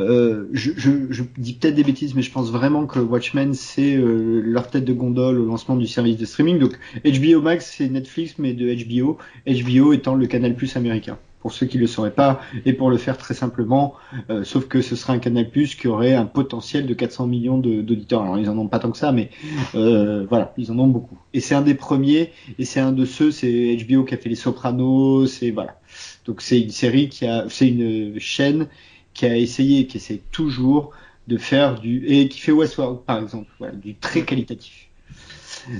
Euh, 0.00 0.48
je, 0.52 0.72
je, 0.76 0.90
je, 1.10 1.22
dis 1.38 1.54
peut-être 1.54 1.74
des 1.74 1.84
bêtises, 1.84 2.14
mais 2.14 2.22
je 2.22 2.30
pense 2.30 2.50
vraiment 2.50 2.86
que 2.86 2.98
Watchmen, 2.98 3.54
c'est 3.54 3.94
euh, 3.94 4.42
leur 4.44 4.68
tête 4.68 4.84
de 4.84 4.92
gondole 4.92 5.38
au 5.38 5.46
lancement 5.46 5.76
du 5.76 5.86
service 5.86 6.18
de 6.18 6.26
streaming. 6.26 6.58
Donc 6.58 6.78
HBO 7.04 7.40
Max, 7.40 7.74
c'est 7.76 7.88
Netflix, 7.88 8.34
mais 8.38 8.52
de 8.52 8.74
HBO. 8.84 9.16
HBO 9.46 9.92
étant 9.92 10.14
le 10.14 10.26
canal 10.26 10.54
plus 10.54 10.76
américain 10.76 11.18
pour 11.40 11.52
ceux 11.52 11.66
qui 11.66 11.76
ne 11.76 11.82
le 11.82 11.86
sauraient 11.86 12.14
pas, 12.14 12.40
et 12.64 12.72
pour 12.72 12.90
le 12.90 12.96
faire 12.96 13.16
très 13.16 13.34
simplement, 13.34 13.94
euh, 14.30 14.44
sauf 14.44 14.66
que 14.66 14.82
ce 14.82 14.96
sera 14.96 15.12
un 15.12 15.18
Canal 15.18 15.50
Plus 15.50 15.74
qui 15.74 15.86
aurait 15.86 16.14
un 16.14 16.26
potentiel 16.26 16.86
de 16.86 16.94
400 16.94 17.26
millions 17.26 17.58
d'auditeurs. 17.58 18.22
Alors 18.22 18.38
ils 18.38 18.50
en 18.50 18.58
ont 18.58 18.66
pas 18.66 18.78
tant 18.78 18.90
que 18.90 18.98
ça, 18.98 19.12
mais 19.12 19.30
euh, 19.74 20.26
voilà, 20.28 20.52
ils 20.56 20.72
en 20.72 20.78
ont 20.78 20.88
beaucoup. 20.88 21.18
Et 21.34 21.40
c'est 21.40 21.54
un 21.54 21.62
des 21.62 21.74
premiers, 21.74 22.32
et 22.58 22.64
c'est 22.64 22.80
un 22.80 22.92
de 22.92 23.04
ceux, 23.04 23.30
c'est 23.30 23.76
HBO 23.88 24.04
qui 24.04 24.14
a 24.14 24.16
fait 24.16 24.28
Les 24.28 24.34
Sopranos, 24.34 25.26
c'est 25.26 25.50
voilà. 25.50 25.80
Donc 26.26 26.42
c'est 26.42 26.60
une 26.60 26.70
série 26.70 27.08
qui 27.08 27.26
a, 27.26 27.46
c'est 27.48 27.68
une 27.68 28.18
chaîne 28.18 28.66
qui 29.14 29.26
a 29.26 29.36
essayé, 29.36 29.86
qui 29.86 29.98
essaie 29.98 30.20
toujours 30.32 30.92
de 31.28 31.36
faire 31.36 31.78
du 31.78 32.04
et 32.06 32.28
qui 32.28 32.40
fait 32.40 32.52
Westworld 32.52 33.00
par 33.00 33.22
exemple, 33.22 33.50
voilà, 33.58 33.74
du 33.74 33.94
très 33.94 34.22
qualitatif. 34.22 34.88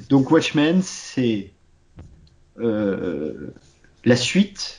Donc 0.08 0.30
Watchmen, 0.30 0.80
c'est 0.82 1.52
euh, 2.60 3.52
la 4.04 4.16
suite 4.16 4.77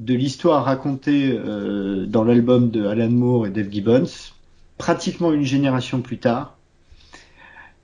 de 0.00 0.14
l'histoire 0.14 0.64
racontée 0.64 1.32
euh, 1.32 2.06
dans 2.06 2.24
l'album 2.24 2.70
de 2.70 2.86
Alan 2.86 3.10
Moore 3.10 3.46
et 3.46 3.50
Dave 3.50 3.70
Gibbons, 3.70 4.32
pratiquement 4.76 5.32
une 5.32 5.44
génération 5.44 6.00
plus 6.02 6.18
tard, 6.18 6.56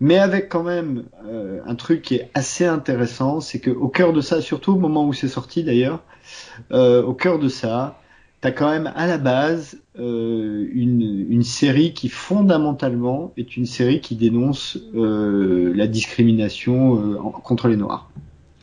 mais 0.00 0.18
avec 0.18 0.48
quand 0.48 0.62
même 0.62 1.04
euh, 1.26 1.60
un 1.66 1.74
truc 1.74 2.02
qui 2.02 2.16
est 2.16 2.30
assez 2.34 2.66
intéressant, 2.66 3.40
c'est 3.40 3.60
qu'au 3.60 3.88
cœur 3.88 4.12
de 4.12 4.20
ça, 4.20 4.40
surtout 4.40 4.72
au 4.74 4.78
moment 4.78 5.06
où 5.06 5.12
c'est 5.12 5.28
sorti 5.28 5.64
d'ailleurs, 5.64 6.02
euh, 6.72 7.02
au 7.02 7.14
cœur 7.14 7.38
de 7.38 7.48
ça, 7.48 8.00
t'as 8.40 8.52
quand 8.52 8.70
même 8.70 8.92
à 8.94 9.06
la 9.06 9.18
base 9.18 9.78
une, 9.96 11.26
une, 11.30 11.42
série 11.42 11.94
qui 11.94 12.08
fondamentalement 12.08 13.32
est 13.36 13.56
une 13.56 13.64
série 13.64 14.00
qui 14.00 14.16
dénonce 14.16 14.76
la 14.92 15.86
discrimination 15.86 17.16
contre 17.42 17.68
les 17.68 17.76
Noirs. 17.76 18.10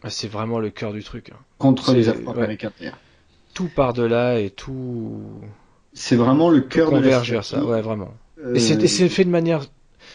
Ah, 0.04 0.10
c'est 0.10 0.28
vraiment 0.28 0.60
le 0.60 0.70
cœur 0.70 0.94
du 0.94 1.04
truc. 1.04 1.32
Hein. 1.32 1.40
Contre 1.58 1.94
les 1.94 2.10
Afro-Américains 2.10 2.72
tout 3.54 3.70
par 3.76 3.94
delà 3.94 4.40
et 4.40 4.50
tout. 4.50 5.22
C'est 5.94 6.16
vraiment 6.16 6.50
le 6.50 6.62
cœur 6.62 6.92
de 6.92 7.00
la 7.00 7.44
ça, 7.44 7.64
ouais, 7.64 7.82
vraiment. 7.82 8.14
Et 8.54 8.60
c'est 8.60 9.10
fait 9.10 9.26
de 9.26 9.30
manière 9.30 9.66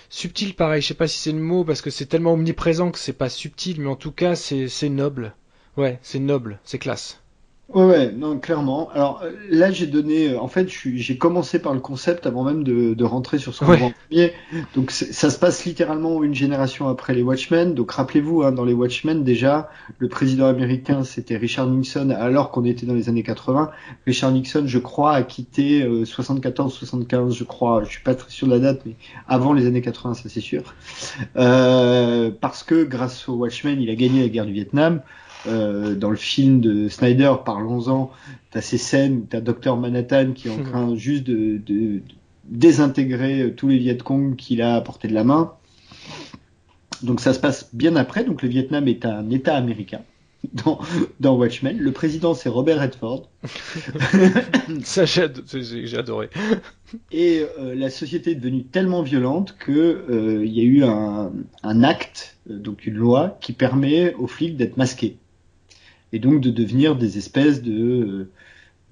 subtile, 0.08 0.54
pareil. 0.54 0.82
Je 0.82 0.88
sais 0.88 0.94
pas 0.94 1.08
si 1.08 1.18
c'est 1.18 1.32
le 1.32 1.38
mot 1.38 1.64
parce 1.64 1.82
que 1.82 1.90
c'est 1.90 2.06
tellement 2.06 2.32
omniprésent 2.32 2.90
que 2.90 2.98
c'est 2.98 3.12
pas 3.12 3.28
subtil, 3.28 3.80
mais 3.80 3.88
en 3.88 3.96
tout 3.96 4.12
cas, 4.12 4.34
c'est 4.34 4.88
noble. 4.88 5.34
Ouais, 5.76 5.98
c'est 6.02 6.18
noble, 6.18 6.58
c'est 6.64 6.78
classe. 6.78 7.20
Ouais, 7.68 7.84
ouais, 7.84 8.12
non, 8.12 8.38
clairement. 8.38 8.90
Alors 8.90 9.22
euh, 9.24 9.32
là, 9.50 9.72
j'ai 9.72 9.88
donné, 9.88 10.30
euh, 10.30 10.40
en 10.40 10.46
fait, 10.46 10.68
j'ai 10.68 11.18
commencé 11.18 11.58
par 11.58 11.74
le 11.74 11.80
concept 11.80 12.24
avant 12.24 12.44
même 12.44 12.62
de, 12.62 12.94
de 12.94 13.04
rentrer 13.04 13.38
sur 13.38 13.52
ce 13.54 13.64
qu'on 13.64 13.72
ouais. 13.72 13.92
premier. 14.08 14.32
Donc 14.76 14.92
ça 14.92 15.30
se 15.30 15.38
passe 15.38 15.64
littéralement 15.64 16.22
une 16.22 16.34
génération 16.34 16.88
après 16.88 17.12
les 17.12 17.22
Watchmen. 17.22 17.74
Donc 17.74 17.90
rappelez-vous, 17.90 18.44
hein, 18.44 18.52
dans 18.52 18.64
les 18.64 18.72
Watchmen, 18.72 19.24
déjà, 19.24 19.68
le 19.98 20.08
président 20.08 20.46
américain, 20.46 21.02
c'était 21.02 21.36
Richard 21.36 21.66
Nixon, 21.66 22.10
alors 22.10 22.52
qu'on 22.52 22.64
était 22.64 22.86
dans 22.86 22.94
les 22.94 23.08
années 23.08 23.24
80. 23.24 23.72
Richard 24.06 24.30
Nixon, 24.30 24.62
je 24.66 24.78
crois, 24.78 25.14
a 25.14 25.24
quitté 25.24 25.84
74-75, 25.84 27.14
euh, 27.14 27.30
je 27.30 27.42
crois. 27.42 27.82
Je 27.82 27.90
suis 27.90 28.02
pas 28.02 28.14
très 28.14 28.30
sûr 28.30 28.46
de 28.46 28.52
la 28.52 28.60
date, 28.60 28.82
mais 28.86 28.94
avant 29.26 29.52
les 29.52 29.66
années 29.66 29.82
80, 29.82 30.14
ça 30.14 30.28
c'est 30.28 30.40
sûr. 30.40 30.62
Euh, 31.34 32.30
parce 32.40 32.62
que 32.62 32.84
grâce 32.84 33.28
aux 33.28 33.34
Watchmen, 33.34 33.80
il 33.80 33.90
a 33.90 33.96
gagné 33.96 34.22
la 34.22 34.28
guerre 34.28 34.46
du 34.46 34.52
Vietnam. 34.52 35.02
Euh, 35.48 35.94
dans 35.94 36.10
le 36.10 36.16
film 36.16 36.60
de 36.60 36.88
Snyder, 36.88 37.34
parlons-en, 37.44 38.10
t'as 38.50 38.60
ces 38.60 38.78
scènes 38.78 39.18
où 39.18 39.26
t'as 39.28 39.40
Docteur 39.40 39.76
Manhattan 39.76 40.32
qui 40.32 40.48
est 40.48 40.50
en 40.50 40.62
train 40.62 40.96
juste 40.96 41.24
de, 41.24 41.58
de, 41.58 42.00
désintégrer 42.44 43.42
euh, 43.42 43.54
tous 43.54 43.68
les 43.68 43.78
Viet 43.78 43.98
Cong 43.98 44.36
qu'il 44.36 44.62
a 44.62 44.76
à 44.76 44.80
portée 44.80 45.08
de 45.08 45.14
la 45.14 45.24
main. 45.24 45.52
Donc 47.02 47.20
ça 47.20 47.32
se 47.32 47.38
passe 47.38 47.70
bien 47.74 47.96
après, 47.96 48.24
donc 48.24 48.42
le 48.42 48.48
Vietnam 48.48 48.88
est 48.88 49.04
un 49.04 49.30
État 49.30 49.54
américain 49.56 50.00
dans, 50.64 50.80
dans 51.20 51.36
Watchmen. 51.36 51.78
Le 51.78 51.92
président 51.92 52.34
c'est 52.34 52.48
Robert 52.48 52.80
Redford. 52.80 53.28
ça 54.82 55.04
j'ai 55.04 55.98
adoré. 55.98 56.30
Et 57.12 57.44
euh, 57.60 57.74
la 57.74 57.90
société 57.90 58.32
est 58.32 58.36
devenue 58.36 58.64
tellement 58.64 59.02
violente 59.02 59.56
que 59.58 60.42
il 60.44 60.52
y 60.52 60.60
a 60.60 60.64
eu 60.64 60.82
un, 60.82 61.30
un 61.62 61.82
acte, 61.84 62.38
donc 62.48 62.86
une 62.86 62.94
loi 62.94 63.38
qui 63.40 63.52
permet 63.52 64.14
aux 64.14 64.26
flics 64.26 64.56
d'être 64.56 64.76
masqués 64.76 65.18
et 66.12 66.18
donc 66.18 66.40
de 66.40 66.50
devenir 66.50 66.96
des 66.96 67.18
espèces 67.18 67.62
de, 67.62 68.30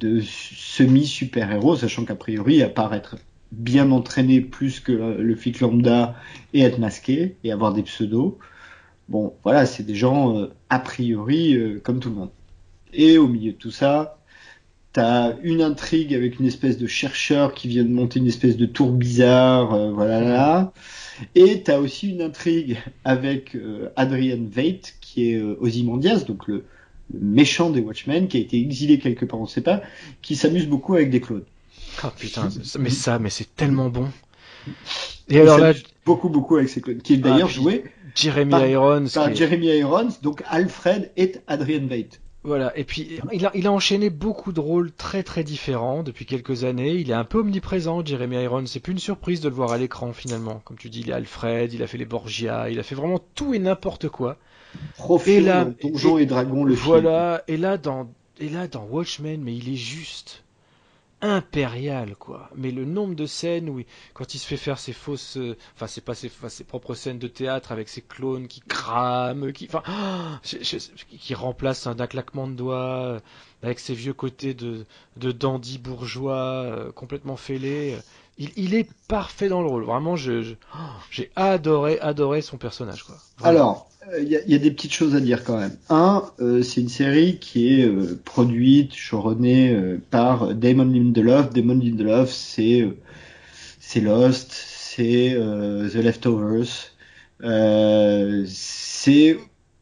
de 0.01 0.21
semi-super-héros, 0.21 1.77
sachant 1.77 2.05
qu'a 2.05 2.15
priori, 2.15 2.63
à 2.63 2.69
part 2.69 2.95
être 2.95 3.17
bien 3.53 3.91
entraîné 3.91 4.41
plus 4.41 4.81
que 4.81 4.93
le 4.93 5.37
flic 5.37 5.61
lambda 5.61 6.17
et 6.53 6.63
être 6.63 6.79
masqué 6.79 7.37
et 7.45 7.53
avoir 7.53 7.73
des 7.73 7.83
pseudos, 7.83 8.39
bon, 9.09 9.35
voilà, 9.45 9.67
c'est 9.67 9.85
des 9.85 9.95
gens 9.95 10.37
euh, 10.37 10.53
a 10.71 10.79
priori 10.79 11.55
euh, 11.55 11.81
comme 11.83 12.01
tout 12.01 12.11
le 12.11 12.17
monde. 12.17 12.31
Et 12.93 13.19
au 13.19 13.29
milieu 13.29 13.53
de 13.53 13.57
tout 13.57 13.71
ça, 13.71 14.19
t'as 14.93 15.35
une 15.43 15.63
intrigue 15.63 16.15
avec 16.15 16.39
une 16.39 16.47
espèce 16.47 16.79
de 16.79 16.87
chercheur 16.87 17.55
qui 17.55 17.69
vient 17.69 17.85
de 17.85 17.89
monter 17.89 18.21
une 18.21 18.29
espèce 18.29 18.57
de 18.57 18.67
tour 18.67 18.93
bizarre, 18.93 19.75
euh, 19.75 19.93
voilà 19.93 20.21
là. 20.21 20.73
Et 21.35 21.63
t'as 21.63 21.79
aussi 21.79 22.11
une 22.11 22.23
intrigue 22.23 22.79
avec 23.05 23.57
Adrian 23.95 24.45
Veidt 24.51 24.95
qui 25.01 25.31
est 25.31 25.41
Ozymandias, 25.41 26.25
donc 26.25 26.49
le, 26.49 26.65
méchant 27.13 27.71
des 27.71 27.81
Watchmen 27.81 28.29
qui 28.29 28.39
a 28.39 28.41
été 28.41 28.61
exilé 28.61 28.99
quelque 28.99 29.25
part, 29.25 29.41
on 29.41 29.47
sait 29.47 29.61
pas, 29.61 29.83
qui 30.23 30.37
s'amuse 30.37 30.67
beaucoup 30.67 30.95
avec 30.95 31.11
des 31.11 31.21
clones. 31.21 31.45
Oh 32.03 32.09
putain, 32.17 32.49
mais 32.79 32.91
ça, 32.91 33.19
mais 33.19 33.31
c'est 33.31 33.55
tellement 33.55 33.89
bon. 33.89 34.09
Et 35.29 35.41
alors 35.41 35.59
là, 35.59 35.73
beaucoup 36.05 36.29
beaucoup 36.29 36.57
avec 36.57 36.69
ces 36.69 36.81
clones, 36.81 37.03
qui 37.03 37.15
est 37.15 37.19
d'ailleurs 37.19 37.49
ah, 37.51 37.55
joué 37.55 37.85
Jeremy 38.15 38.55
Irons, 38.71 39.07
par 39.13 39.35
Jeremy 39.35 39.67
Irons, 39.79 40.09
donc 40.23 40.43
Alfred 40.49 41.13
et 41.17 41.33
Adrian 41.47 41.87
Veidt. 41.87 42.21
Voilà, 42.47 42.77
et 42.79 42.85
puis 42.85 43.19
il 43.33 43.47
a, 43.47 43.51
il 43.55 43.67
a 43.67 43.73
enchaîné 43.73 44.11
beaucoup 44.11 44.53
de 44.53 44.61
rôles 44.61 44.93
très 44.93 45.23
très 45.23 45.45
différents 45.45 46.03
depuis 46.03 46.27
quelques 46.27 46.65
années. 46.65 46.93
Il 46.93 47.11
est 47.11 47.15
un 47.15 47.25
peu 47.25 47.39
omniprésent, 47.39 48.05
Jeremy 48.05 48.37
Irons. 48.43 48.67
C'est 48.67 48.81
plus 48.81 48.93
une 48.93 48.99
surprise 48.99 49.41
de 49.41 49.49
le 49.49 49.55
voir 49.55 49.73
à 49.73 49.79
l'écran 49.79 50.13
finalement. 50.13 50.61
Comme 50.67 50.77
tu 50.77 50.91
dis, 50.91 51.01
il 51.01 51.09
est 51.09 51.15
Alfred, 51.15 51.73
il 51.73 51.83
a 51.83 51.87
fait 51.87 51.97
les 51.97 52.05
Borgia, 52.05 52.69
il 52.69 52.79
a 52.79 52.83
fait 52.83 52.95
vraiment 52.95 53.19
tout 53.35 53.55
et 53.55 53.59
n'importe 53.59 54.11
quoi 54.11 54.37
et 55.27 55.41
là, 55.41 55.67
Donjons 55.83 56.19
et, 56.19 56.27
Dragons, 56.27 56.65
le 56.65 56.75
Voilà, 56.75 57.43
et 57.49 57.57
là, 57.57 57.79
dans, 57.79 58.09
et 58.39 58.49
là, 58.49 58.69
dans 58.69 58.85
Watchmen, 58.85 59.41
mais 59.43 59.57
il 59.57 59.69
est 59.69 59.77
juste 59.77 60.45
impérial 61.25 62.17
quoi. 62.17 62.51
Mais 62.55 62.71
le 62.71 62.85
nombre 62.85 63.15
de 63.15 63.25
scènes 63.25 63.71
où 63.71 63.81
quand 64.13 64.35
il 64.35 64.39
se 64.39 64.47
fait 64.47 64.59
faire 64.59 64.79
ses 64.79 64.93
fausses 64.93 65.39
euh, 65.39 65.57
enfin 65.75 65.87
c'est 65.87 66.03
pas 66.03 66.15
ses, 66.15 66.31
ses, 66.49 66.65
propres 66.65 66.95
scènes 66.95 67.19
de 67.19 67.29
théâtre 67.29 67.73
avec 67.73 67.89
ses 67.89 68.03
clones 68.03 68.47
qui 68.47 68.61
crament 68.61 69.53
qui 69.53 69.67
enfin 69.73 69.83
qui 70.43 71.35
remplacent 71.35 71.87
un 71.87 71.95
claquement 71.95 72.47
de 72.47 72.53
doigts 72.53 73.23
avec 73.63 73.79
ses 73.79 73.95
vieux 73.95 74.13
côtés 74.13 74.53
de 74.53 74.85
de 75.17 75.33
dandy 75.33 75.79
bourgeois 75.79 76.35
euh, 76.35 76.93
complètement 76.93 77.37
fêlés 77.37 77.97
il, 78.39 78.51
il, 78.57 78.75
est 78.75 78.89
parfait 79.09 79.49
dans 79.49 79.63
le 79.63 79.69
rôle 79.69 79.85
vraiment 79.85 80.17
je 80.17 80.55
j'ai 81.11 81.31
adoré 81.37 81.99
adoré 82.01 82.43
son 82.43 82.57
personnage 82.57 83.05
quoi 83.05 83.17
alors 83.43 83.89
il 84.21 84.29
y, 84.29 84.53
y, 84.53 84.55
a 84.55 84.59
des 84.59 84.71
petites 84.71 84.93
choses 84.93 85.15
à 85.15 85.21
dire 85.21 85.45
quand 85.45 85.59
même. 85.59 85.77
Un, 85.89 86.25
euh, 86.41 86.63
c'est 86.63 86.81
une 86.81 86.89
série 86.89 87.39
qui 87.39 87.81
est 87.81 87.87
euh, 87.87 88.21
produite, 88.25 88.95
chouronnée 88.95 89.73
euh, 89.73 89.99
par 90.11 90.55
Damon 90.55 90.85
Lindelof. 90.85 91.51
Damon 91.51 91.79
Lindelof, 91.79 92.31
c'est 92.31 92.87
c'est 93.81 94.01
Lost, 94.01 94.53
c'est 94.53 95.35
The 95.35 95.95
Leftovers. 95.95 96.93
c'est 98.47 99.39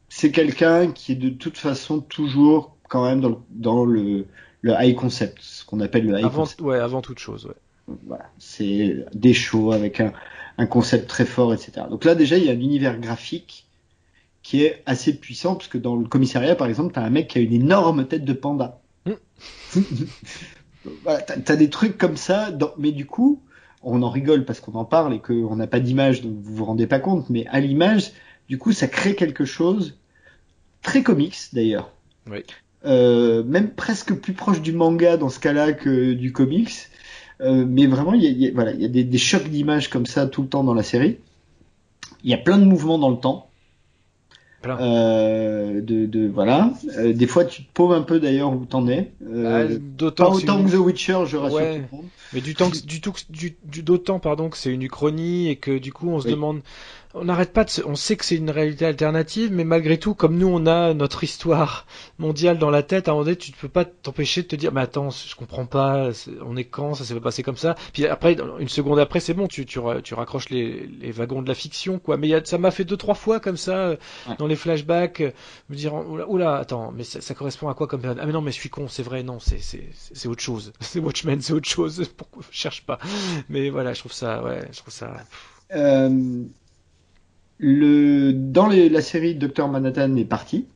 c'est 0.08 0.30
quelqu'un 0.30 0.92
qui 0.92 1.12
est 1.12 1.16
de 1.16 1.30
toute 1.30 1.56
façon 1.56 2.00
toujours 2.00 2.76
quand 2.88 3.04
même 3.06 3.20
dans, 3.20 3.42
dans 3.50 3.84
le, 3.84 4.26
le 4.60 4.74
high 4.78 4.94
concept, 4.94 5.38
ce 5.40 5.64
qu'on 5.64 5.80
appelle 5.80 6.06
le 6.06 6.18
high 6.18 6.26
avant, 6.26 6.42
concept. 6.42 6.60
Ouais, 6.60 6.78
avant 6.78 7.00
toute 7.00 7.18
chose. 7.18 7.46
Ouais. 7.46 7.54
Voilà, 8.06 8.30
c'est 8.38 9.04
des 9.12 9.34
shows 9.34 9.72
avec 9.72 10.00
un, 10.00 10.12
un 10.58 10.66
concept 10.66 11.08
très 11.08 11.24
fort, 11.24 11.52
etc. 11.52 11.86
Donc 11.90 12.04
là 12.04 12.14
déjà 12.14 12.38
il 12.38 12.44
y 12.44 12.48
a 12.48 12.52
un 12.52 12.60
univers 12.60 12.98
graphique 12.98 13.66
qui 14.42 14.64
est 14.64 14.82
assez 14.86 15.14
puissant, 15.14 15.54
parce 15.54 15.68
que 15.68 15.78
dans 15.78 15.96
le 15.96 16.06
commissariat, 16.06 16.56
par 16.56 16.66
exemple, 16.66 16.92
t'as 16.92 17.02
un 17.02 17.10
mec 17.10 17.28
qui 17.28 17.38
a 17.38 17.40
une 17.40 17.52
énorme 17.52 18.06
tête 18.06 18.24
de 18.24 18.32
panda. 18.32 18.80
Mm. 19.06 19.12
voilà, 21.04 21.20
t'as 21.20 21.52
as 21.52 21.56
des 21.56 21.70
trucs 21.70 21.96
comme 21.96 22.16
ça, 22.16 22.50
mais 22.76 22.92
du 22.92 23.06
coup, 23.06 23.40
on 23.82 24.02
en 24.02 24.10
rigole 24.10 24.44
parce 24.44 24.60
qu'on 24.60 24.74
en 24.74 24.84
parle 24.84 25.14
et 25.14 25.20
qu'on 25.20 25.56
n'a 25.56 25.66
pas 25.66 25.80
d'image, 25.80 26.22
donc 26.22 26.34
vous 26.40 26.56
vous 26.56 26.64
rendez 26.64 26.86
pas 26.86 26.98
compte, 26.98 27.30
mais 27.30 27.46
à 27.48 27.60
l'image, 27.60 28.12
du 28.48 28.58
coup, 28.58 28.72
ça 28.72 28.88
crée 28.88 29.14
quelque 29.14 29.44
chose 29.44 29.98
très 30.82 31.02
comics 31.02 31.38
d'ailleurs. 31.52 31.92
Oui. 32.28 32.44
Euh, 32.84 33.44
même 33.44 33.70
presque 33.70 34.12
plus 34.14 34.32
proche 34.32 34.60
du 34.60 34.72
manga 34.72 35.16
dans 35.16 35.28
ce 35.28 35.38
cas-là 35.38 35.72
que 35.72 36.14
du 36.14 36.32
comics. 36.32 36.72
Mais 37.40 37.86
vraiment, 37.86 38.14
il 38.14 38.22
y 38.22 38.46
a, 38.46 38.50
voilà, 38.52 38.72
il 38.72 38.80
y 38.80 38.84
a 38.84 38.88
des, 38.88 39.04
des 39.04 39.18
chocs 39.18 39.48
d'images 39.48 39.88
comme 39.88 40.06
ça 40.06 40.26
tout 40.26 40.42
le 40.42 40.48
temps 40.48 40.64
dans 40.64 40.74
la 40.74 40.82
série. 40.82 41.18
Il 42.24 42.30
y 42.30 42.34
a 42.34 42.38
plein 42.38 42.58
de 42.58 42.64
mouvements 42.64 42.98
dans 42.98 43.10
le 43.10 43.16
temps. 43.16 43.48
Euh, 44.64 45.80
de, 45.80 46.06
de, 46.06 46.28
voilà. 46.28 46.72
Euh, 46.96 47.12
des 47.12 47.26
fois, 47.26 47.44
tu 47.44 47.64
te 47.64 47.72
paumes 47.72 47.92
un 47.92 48.02
peu 48.02 48.20
d'ailleurs 48.20 48.52
où 48.52 48.64
t'en 48.64 48.86
es. 48.86 49.10
Euh, 49.28 49.78
ah, 50.00 50.10
pas 50.10 50.30
autant 50.30 50.62
que 50.62 50.70
The 50.70 50.74
Witcher, 50.74 51.24
je 51.26 51.36
rassure 51.36 51.58
tout 51.58 51.64
le 51.92 51.96
monde. 51.96 52.06
Mais 52.32 52.40
du 52.40 52.54
temps, 52.54 52.70
du, 52.86 53.00
du, 53.28 53.56
du 53.64 53.82
d'autant 53.82 54.18
pardon 54.18 54.48
que 54.48 54.56
c'est 54.56 54.72
une 54.72 54.82
uchronie 54.82 55.48
et 55.48 55.56
que 55.56 55.78
du 55.78 55.92
coup 55.92 56.08
on 56.08 56.20
se 56.20 56.28
demande 56.28 56.60
on 57.14 57.24
n'arrête 57.24 57.52
pas 57.52 57.64
de 57.64 57.70
on 57.84 57.94
sait 57.94 58.16
que 58.16 58.24
c'est 58.24 58.36
une 58.36 58.50
réalité 58.50 58.86
alternative 58.86 59.50
mais 59.52 59.64
malgré 59.64 59.98
tout 59.98 60.14
comme 60.14 60.36
nous 60.36 60.48
on 60.48 60.66
a 60.66 60.94
notre 60.94 61.24
histoire 61.24 61.86
mondiale 62.18 62.58
dans 62.58 62.70
la 62.70 62.82
tête 62.82 63.08
à 63.08 63.12
un 63.12 63.14
moment 63.14 63.24
donné 63.24 63.36
tu 63.36 63.50
ne 63.52 63.56
peux 63.56 63.68
pas 63.68 63.84
t'empêcher 63.84 64.42
de 64.42 64.48
te 64.48 64.56
dire 64.56 64.72
mais 64.72 64.80
attends 64.80 65.10
je 65.10 65.34
comprends 65.34 65.66
pas 65.66 66.10
on 66.44 66.56
est 66.56 66.64
quand 66.64 66.94
ça 66.94 67.04
s'est 67.04 67.14
pas 67.14 67.20
passé 67.20 67.42
comme 67.42 67.56
ça. 67.56 67.74
Puis 67.92 68.06
après 68.06 68.36
une 68.58 68.68
seconde 68.68 68.98
après 68.98 69.20
c'est 69.20 69.34
bon 69.34 69.48
tu, 69.48 69.66
tu, 69.66 69.80
tu 70.02 70.14
raccroches 70.14 70.50
les, 70.50 70.86
les, 70.86 71.12
wagons 71.12 71.42
de 71.42 71.48
la 71.48 71.54
fiction 71.54 71.98
quoi. 71.98 72.16
Mais 72.16 72.28
y 72.28 72.34
a, 72.34 72.44
ça 72.44 72.58
m'a 72.58 72.70
fait 72.70 72.84
deux 72.84 72.96
trois 72.96 73.14
fois 73.14 73.40
comme 73.40 73.56
ça 73.56 73.76
euh, 73.76 73.96
dans 74.38 74.46
les 74.46 74.56
flashbacks 74.56 75.20
euh, 75.20 75.30
me 75.68 75.76
dire 75.76 75.94
oula, 75.94 76.28
oula 76.28 76.56
attends 76.56 76.92
mais 76.92 77.04
ça, 77.04 77.20
ça, 77.20 77.34
correspond 77.34 77.68
à 77.68 77.74
quoi 77.74 77.86
comme 77.86 78.02
ah 78.04 78.26
mais 78.26 78.32
non 78.32 78.40
mais 78.40 78.52
je 78.52 78.56
suis 78.56 78.70
con 78.70 78.88
c'est 78.88 79.02
vrai 79.02 79.22
non 79.22 79.38
c'est 79.38 79.58
c'est 79.58 79.88
c'est 79.92 80.28
autre 80.28 80.42
chose. 80.42 80.72
C'est 80.80 81.00
Watchmen 81.00 81.40
c'est 81.40 81.52
autre 81.52 81.68
chose 81.68 82.06
pourquoi 82.16 82.42
je 82.50 82.56
cherche 82.56 82.84
pas. 82.84 82.98
Mais 83.48 83.70
voilà 83.70 83.92
je 83.92 84.00
trouve 84.00 84.12
ça 84.12 84.42
ouais 84.42 84.60
je 84.70 84.78
trouve 84.78 84.92
ça 84.92 85.16
euh, 85.74 86.44
le, 87.62 88.32
dans 88.32 88.66
les, 88.66 88.88
la 88.88 89.00
série, 89.00 89.36
Docteur 89.36 89.68
Manhattan 89.68 90.16
est 90.16 90.24
parti. 90.24 90.66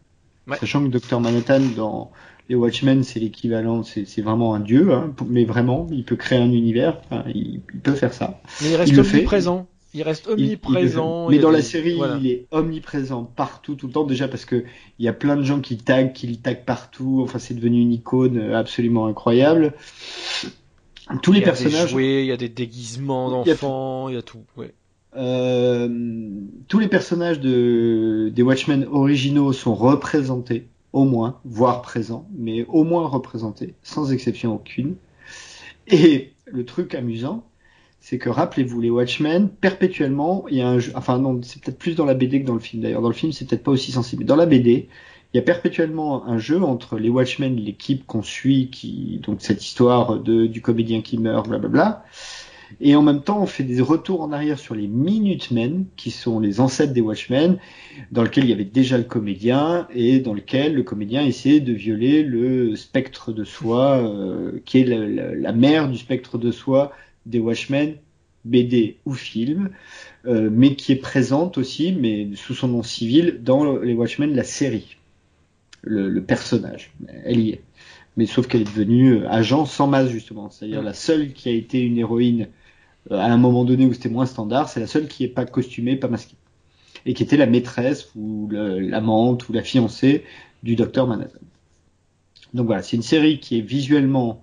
Sachant 0.60 0.88
que 0.88 0.96
Dr 0.96 1.18
Manhattan, 1.18 1.60
dans 1.76 2.12
les 2.48 2.54
Watchmen, 2.54 3.02
c'est 3.02 3.18
l'équivalent, 3.18 3.82
c'est 3.82 4.22
vraiment 4.22 4.54
un 4.54 4.60
dieu, 4.60 4.92
hein, 4.92 5.12
mais 5.28 5.44
vraiment, 5.44 5.88
il 5.90 6.04
peut 6.04 6.14
créer 6.14 6.38
un 6.38 6.52
univers, 6.52 7.00
il, 7.34 7.60
peut 7.82 7.94
faire 7.94 8.14
ça. 8.14 8.40
Mais 8.62 8.70
il 8.70 8.76
reste 8.76 8.96
omniprésent. 8.96 9.66
Il 9.94 10.02
reste 10.02 10.28
omniprésent. 10.28 11.28
mais 11.28 11.38
dans 11.38 11.50
la 11.50 11.62
série, 11.62 11.98
il 12.20 12.30
est 12.30 12.46
omniprésent 12.52 13.24
partout, 13.24 13.74
tout 13.74 13.88
le 13.88 13.92
temps, 13.92 14.04
déjà 14.04 14.28
parce 14.28 14.44
que 14.44 14.64
il 15.00 15.04
y 15.04 15.08
a 15.08 15.12
plein 15.12 15.36
de 15.36 15.42
gens 15.42 15.60
qui 15.60 15.78
taguent, 15.78 16.12
qui 16.12 16.28
le 16.28 16.36
taguent 16.36 16.64
partout. 16.64 17.20
Enfin, 17.24 17.40
c'est 17.40 17.54
devenu 17.54 17.80
une 17.80 17.92
icône 17.92 18.52
absolument 18.52 19.06
incroyable. 19.06 19.74
Tous 21.22 21.32
les 21.32 21.40
personnages. 21.40 21.92
il 21.92 22.26
y 22.26 22.32
a 22.32 22.36
des 22.36 22.48
déguisements 22.48 23.30
d'enfants, 23.30 24.08
il 24.08 24.14
y 24.14 24.18
a 24.18 24.22
tout. 24.22 24.44
Ouais. 24.56 24.72
Euh, 25.16 25.88
tous 26.68 26.78
les 26.78 26.88
personnages 26.88 27.40
de, 27.40 28.30
des 28.34 28.42
Watchmen 28.42 28.86
originaux 28.90 29.52
sont 29.52 29.74
représentés, 29.74 30.68
au 30.92 31.04
moins, 31.04 31.40
voire 31.44 31.82
présents, 31.82 32.28
mais 32.36 32.64
au 32.68 32.84
moins 32.84 33.06
représentés, 33.06 33.74
sans 33.82 34.12
exception 34.12 34.54
aucune. 34.54 34.96
Et 35.88 36.32
le 36.46 36.64
truc 36.64 36.94
amusant, 36.94 37.46
c'est 38.00 38.18
que 38.18 38.28
rappelez-vous, 38.28 38.80
les 38.80 38.90
Watchmen, 38.90 39.48
perpétuellement, 39.48 40.44
il 40.48 40.58
y 40.58 40.60
a 40.60 40.68
un 40.68 40.78
jeu, 40.78 40.92
enfin 40.94 41.18
non, 41.18 41.40
c'est 41.42 41.62
peut-être 41.62 41.78
plus 41.78 41.96
dans 41.96 42.04
la 42.04 42.14
BD 42.14 42.42
que 42.42 42.46
dans 42.46 42.54
le 42.54 42.60
film 42.60 42.82
d'ailleurs. 42.82 43.02
Dans 43.02 43.08
le 43.08 43.14
film, 43.14 43.32
c'est 43.32 43.48
peut-être 43.48 43.64
pas 43.64 43.72
aussi 43.72 43.92
sensible. 43.92 44.20
Mais 44.20 44.26
dans 44.26 44.36
la 44.36 44.46
BD, 44.46 44.88
il 45.32 45.36
y 45.36 45.40
a 45.40 45.42
perpétuellement 45.42 46.26
un 46.26 46.38
jeu 46.38 46.62
entre 46.62 46.98
les 46.98 47.08
Watchmen, 47.08 47.56
l'équipe 47.56 48.06
qu'on 48.06 48.22
suit, 48.22 48.70
qui 48.70 49.20
donc 49.24 49.38
cette 49.40 49.64
histoire 49.64 50.20
de, 50.20 50.46
du 50.46 50.62
comédien 50.62 51.02
qui 51.02 51.18
meurt, 51.18 51.48
blablabla, 51.48 52.04
et 52.80 52.96
en 52.96 53.02
même 53.02 53.22
temps, 53.22 53.42
on 53.42 53.46
fait 53.46 53.64
des 53.64 53.80
retours 53.80 54.20
en 54.20 54.32
arrière 54.32 54.58
sur 54.58 54.74
les 54.74 54.88
Minutemen, 54.88 55.86
qui 55.96 56.10
sont 56.10 56.40
les 56.40 56.60
ancêtres 56.60 56.92
des 56.92 57.00
Watchmen, 57.00 57.58
dans 58.12 58.22
lequel 58.22 58.44
il 58.44 58.50
y 58.50 58.52
avait 58.52 58.64
déjà 58.64 58.98
le 58.98 59.04
comédien, 59.04 59.86
et 59.94 60.18
dans 60.18 60.34
lequel 60.34 60.74
le 60.74 60.82
comédien 60.82 61.24
essayait 61.24 61.60
de 61.60 61.72
violer 61.72 62.22
le 62.22 62.76
spectre 62.76 63.32
de 63.32 63.44
soi, 63.44 63.98
euh, 63.98 64.60
qui 64.64 64.80
est 64.80 64.84
la, 64.84 65.52
mère 65.52 65.88
du 65.88 65.96
spectre 65.96 66.38
de 66.38 66.50
soi 66.50 66.92
des 67.24 67.38
Watchmen, 67.38 67.94
BD 68.44 68.98
ou 69.06 69.14
film, 69.14 69.70
euh, 70.26 70.50
mais 70.52 70.74
qui 70.74 70.92
est 70.92 70.96
présente 70.96 71.58
aussi, 71.58 71.92
mais 71.92 72.28
sous 72.34 72.54
son 72.54 72.68
nom 72.68 72.82
civil, 72.82 73.40
dans 73.42 73.76
les 73.76 73.94
Watchmen, 73.94 74.34
la 74.34 74.44
série. 74.44 74.96
Le, 75.82 76.08
le 76.08 76.22
personnage, 76.22 76.92
elle 77.24 77.40
y 77.40 77.50
est. 77.50 77.60
Mais 78.16 78.26
sauf 78.26 78.48
qu'elle 78.48 78.62
est 78.62 78.64
devenue 78.64 79.14
euh, 79.14 79.30
agent 79.30 79.66
sans 79.66 79.86
masse 79.86 80.08
justement, 80.08 80.50
c'est-à-dire 80.50 80.82
la 80.82 80.94
seule 80.94 81.32
qui 81.32 81.48
a 81.48 81.52
été 81.52 81.80
une 81.80 81.98
héroïne 81.98 82.48
à 83.10 83.26
un 83.26 83.36
moment 83.36 83.64
donné 83.64 83.86
où 83.86 83.92
c'était 83.92 84.08
moins 84.08 84.26
standard, 84.26 84.68
c'est 84.68 84.80
la 84.80 84.86
seule 84.86 85.08
qui 85.08 85.24
est 85.24 85.28
pas 85.28 85.44
costumée, 85.44 85.96
pas 85.96 86.08
masquée, 86.08 86.36
et 87.04 87.14
qui 87.14 87.22
était 87.22 87.36
la 87.36 87.46
maîtresse 87.46 88.10
ou 88.16 88.48
l'amante 88.50 89.48
ou 89.48 89.52
la 89.52 89.62
fiancée 89.62 90.24
du 90.62 90.76
docteur 90.76 91.06
Manhattan. 91.06 91.38
Donc 92.54 92.66
voilà, 92.66 92.82
c'est 92.82 92.96
une 92.96 93.02
série 93.02 93.38
qui 93.38 93.58
est 93.58 93.62
visuellement 93.62 94.42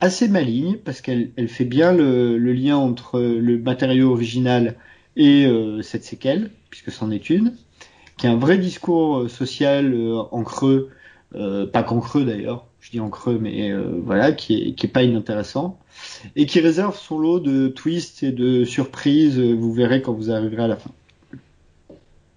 assez 0.00 0.28
maligne 0.28 0.76
parce 0.76 1.00
qu'elle 1.00 1.30
elle 1.36 1.48
fait 1.48 1.64
bien 1.64 1.92
le, 1.92 2.36
lien 2.38 2.76
entre 2.76 3.20
le 3.20 3.58
matériau 3.58 4.12
original 4.12 4.76
et 5.16 5.46
euh, 5.46 5.82
cette 5.82 6.04
séquelle, 6.04 6.50
puisque 6.70 6.90
c'en 6.90 7.10
est 7.10 7.30
une, 7.30 7.54
qui 8.16 8.26
a 8.26 8.30
un 8.30 8.36
vrai 8.36 8.58
discours 8.58 9.28
social 9.30 9.94
en 10.30 10.42
creux 10.42 10.90
euh, 11.34 11.66
pas 11.66 11.82
qu'en 11.82 12.00
creux 12.00 12.24
d'ailleurs, 12.24 12.66
je 12.86 12.92
dis 12.92 13.00
en 13.00 13.10
creux, 13.10 13.36
mais 13.40 13.72
euh, 13.72 14.00
voilà, 14.04 14.30
qui 14.30 14.54
est, 14.54 14.72
qui 14.74 14.86
est 14.86 14.88
pas 14.88 15.02
inintéressant, 15.02 15.76
et 16.36 16.46
qui 16.46 16.60
réserve 16.60 16.96
son 16.96 17.18
lot 17.18 17.40
de 17.40 17.66
twists 17.66 18.22
et 18.22 18.30
de 18.30 18.64
surprises, 18.64 19.40
euh, 19.40 19.54
vous 19.54 19.72
verrez 19.72 20.02
quand 20.02 20.12
vous 20.12 20.30
arriverez 20.30 20.62
à 20.62 20.68
la 20.68 20.76
fin. 20.76 20.92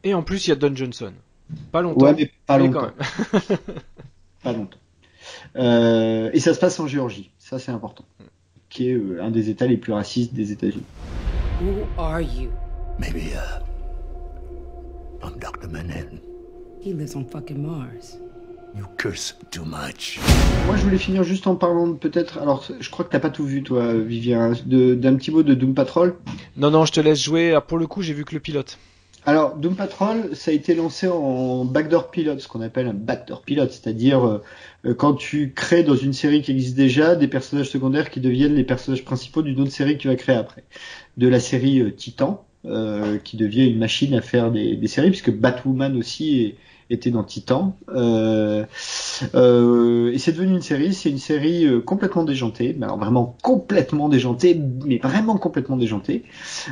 Et 0.03 0.15
en 0.15 0.23
plus, 0.23 0.47
il 0.47 0.49
y 0.49 0.53
a 0.53 0.55
Don 0.55 0.75
Johnson. 0.75 1.13
Pas 1.71 1.83
longtemps. 1.83 2.03
Ouais, 2.03 2.15
mais 2.17 2.31
pas 2.47 2.57
longtemps. 2.57 2.89
pas 4.43 4.53
longtemps. 4.53 4.79
Euh, 5.55 6.31
et 6.33 6.39
ça 6.39 6.55
se 6.55 6.59
passe 6.59 6.79
en 6.79 6.87
Géorgie, 6.87 7.29
ça 7.37 7.59
c'est 7.59 7.71
important, 7.71 8.05
qui 8.69 8.89
est 8.89 8.99
un 9.19 9.29
des 9.29 9.51
États 9.51 9.67
les 9.67 9.77
plus 9.77 9.93
racistes 9.93 10.33
des 10.33 10.51
États-Unis. 10.51 10.83
Who 11.61 11.85
are 11.99 12.21
you? 12.21 12.49
Maybe 12.97 13.33
uh, 13.35 13.61
I'm 15.23 15.37
Dr. 15.37 15.67
Manhattan. 15.69 16.21
He 16.81 16.93
lives 16.93 17.15
on 17.15 17.25
fucking 17.25 17.61
Mars. 17.61 18.17
You 18.77 18.85
curse 18.98 19.35
too 19.51 19.65
much. 19.65 20.19
Moi, 20.67 20.77
je 20.77 20.83
voulais 20.83 20.98
finir 20.98 21.23
juste 21.23 21.48
en 21.48 21.56
parlant 21.56 21.93
peut-être. 21.93 22.38
Alors, 22.38 22.65
je 22.80 22.89
crois 22.89 23.03
que 23.03 23.11
t'as 23.11 23.19
pas 23.19 23.31
tout 23.31 23.45
vu, 23.45 23.64
toi, 23.64 23.93
Vivien, 23.95 24.53
d'un 24.65 25.15
petit 25.15 25.31
mot 25.31 25.41
de 25.41 25.53
Doom 25.53 25.73
Patrol. 25.73 26.15
Non, 26.56 26.69
non, 26.69 26.85
je 26.85 26.91
te 26.91 26.99
laisse 26.99 27.22
jouer. 27.22 27.53
Ah, 27.53 27.61
pour 27.61 27.77
le 27.77 27.88
coup, 27.88 28.01
j'ai 28.01 28.14
vu 28.14 28.25
que 28.25 28.33
le 28.33 28.39
pilote. 28.39 28.77
Alors, 29.25 29.56
Doom 29.57 29.75
Patrol, 29.75 30.30
ça 30.33 30.51
a 30.51 30.53
été 30.53 30.75
lancé 30.75 31.07
en 31.07 31.65
backdoor 31.65 32.09
pilot, 32.09 32.39
ce 32.39 32.48
qu'on 32.48 32.61
appelle 32.61 32.88
un 32.88 32.93
backdoor 32.93 33.41
pilot, 33.41 33.67
c'est-à-dire 33.69 34.25
euh, 34.85 34.93
quand 34.93 35.14
tu 35.14 35.51
crées 35.53 35.83
dans 35.83 35.95
une 35.95 36.14
série 36.14 36.41
qui 36.41 36.51
existe 36.51 36.75
déjà 36.75 37.15
des 37.15 37.27
personnages 37.27 37.69
secondaires 37.69 38.09
qui 38.09 38.22
deviennent 38.22 38.56
les 38.56 38.64
personnages 38.64 39.03
principaux 39.03 39.41
d'une 39.41 39.59
autre 39.59 39.72
série 39.72 39.98
que 39.98 40.01
tu 40.03 40.07
vas 40.07 40.15
créer 40.15 40.38
après. 40.38 40.64
De 41.17 41.27
la 41.27 41.39
série 41.39 41.81
euh, 41.81 41.91
Titan, 41.91 42.45
euh, 42.65 43.17
qui 43.17 43.35
devient 43.35 43.67
une 43.67 43.80
machine 43.80 44.14
à 44.14 44.22
faire 44.22 44.51
des, 44.51 44.75
des 44.75 44.88
séries, 44.88 45.09
puisque 45.09 45.31
Batwoman 45.31 45.98
aussi 45.98 46.41
est, 46.41 46.56
était 46.90 47.11
dans 47.11 47.24
Titan. 47.24 47.77
Euh, 47.90 48.66
euh, 49.35 50.11
et 50.11 50.18
c'est 50.18 50.32
devenu 50.32 50.53
une 50.53 50.61
série, 50.61 50.93
c'est 50.93 51.09
une 51.09 51.19
série 51.19 51.66
euh, 51.66 51.82
complètement 51.82 52.24
déjantée, 52.24 52.76
mais 52.77 52.85
alors 52.85 52.98
vraiment 52.98 53.38
complètement 53.43 54.09
déjantée, 54.09 54.59
mais 54.85 54.98
vraiment 54.98 55.38
complètement 55.38 55.77
déjantée, 55.77 56.24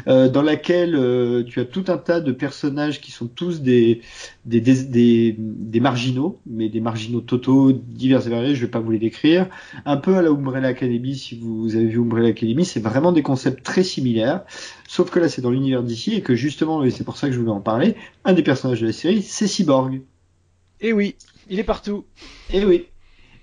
euh, 0.07 0.27
dans 0.27 0.41
laquelle 0.41 0.95
euh, 0.95 1.43
tu 1.43 1.59
as 1.59 1.65
tout 1.65 1.85
un 1.87 1.97
tas 1.97 2.19
de 2.19 2.31
personnages 2.31 2.99
qui 3.01 3.11
sont 3.11 3.27
tous 3.27 3.61
des 3.61 4.01
des, 4.45 4.61
des, 4.61 5.35
des, 5.37 5.79
marginaux, 5.79 6.39
mais 6.47 6.69
des 6.69 6.79
marginaux 6.79 7.19
totaux, 7.21 7.73
divers 7.73 8.25
et 8.25 8.29
variés, 8.29 8.55
je 8.55 8.61
vais 8.61 8.71
pas 8.71 8.79
vous 8.79 8.91
les 8.91 8.99
décrire. 8.99 9.47
Un 9.85 9.97
peu 9.97 10.15
à 10.15 10.21
la 10.21 10.29
Umbrella 10.29 10.69
Academy, 10.69 11.15
si 11.15 11.37
vous 11.37 11.75
avez 11.75 11.85
vu 11.85 11.99
Umbrella 11.99 12.29
Academy, 12.29 12.63
c'est 12.63 12.79
vraiment 12.79 13.11
des 13.11 13.23
concepts 13.23 13.63
très 13.63 13.83
similaires, 13.83 14.43
sauf 14.87 15.11
que 15.11 15.19
là 15.19 15.29
c'est 15.29 15.41
dans 15.41 15.51
l'univers 15.51 15.83
d'ici, 15.83 16.15
et 16.15 16.21
que 16.21 16.33
justement, 16.33 16.83
et 16.83 16.89
c'est 16.89 17.03
pour 17.03 17.17
ça 17.17 17.27
que 17.27 17.33
je 17.33 17.39
voulais 17.39 17.51
en 17.51 17.61
parler, 17.61 17.95
un 18.25 18.33
des 18.33 18.43
personnages 18.43 18.81
de 18.81 18.87
la 18.87 18.93
série, 18.93 19.21
c'est 19.21 19.47
Cyborg. 19.47 20.01
Et 20.79 20.89
eh 20.89 20.93
oui, 20.93 21.15
il 21.49 21.59
est 21.59 21.63
partout. 21.63 22.05
Et 22.51 22.59
eh 22.59 22.65
oui. 22.65 22.87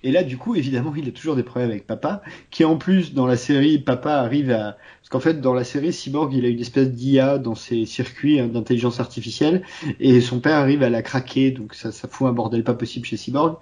Et 0.04 0.12
là, 0.12 0.22
du 0.22 0.36
coup, 0.36 0.54
évidemment, 0.54 0.92
il 0.94 1.08
a 1.08 1.12
toujours 1.12 1.34
des 1.34 1.42
problèmes 1.42 1.70
avec 1.70 1.86
papa, 1.86 2.22
qui 2.50 2.64
en 2.64 2.76
plus, 2.76 3.14
dans 3.14 3.26
la 3.26 3.38
série, 3.38 3.78
papa 3.78 4.16
arrive 4.16 4.50
à... 4.50 4.76
Parce 5.00 5.08
qu'en 5.08 5.20
fait, 5.20 5.40
dans 5.40 5.54
la 5.54 5.64
série, 5.64 5.94
Cyborg, 5.94 6.34
il 6.34 6.44
a 6.44 6.48
une 6.48 6.60
espèce 6.60 6.90
d'IA 6.90 7.38
dans 7.38 7.54
ses 7.54 7.86
circuits 7.86 8.38
hein, 8.38 8.48
d'intelligence 8.48 9.00
artificielle, 9.00 9.62
et 10.00 10.20
son 10.20 10.40
père 10.40 10.58
arrive 10.58 10.82
à 10.82 10.90
la 10.90 11.00
craquer, 11.00 11.52
donc 11.52 11.74
ça, 11.74 11.90
ça 11.90 12.06
fout 12.06 12.28
un 12.28 12.32
bordel 12.32 12.64
pas 12.64 12.74
possible 12.74 13.06
chez 13.06 13.16
Cyborg. 13.16 13.56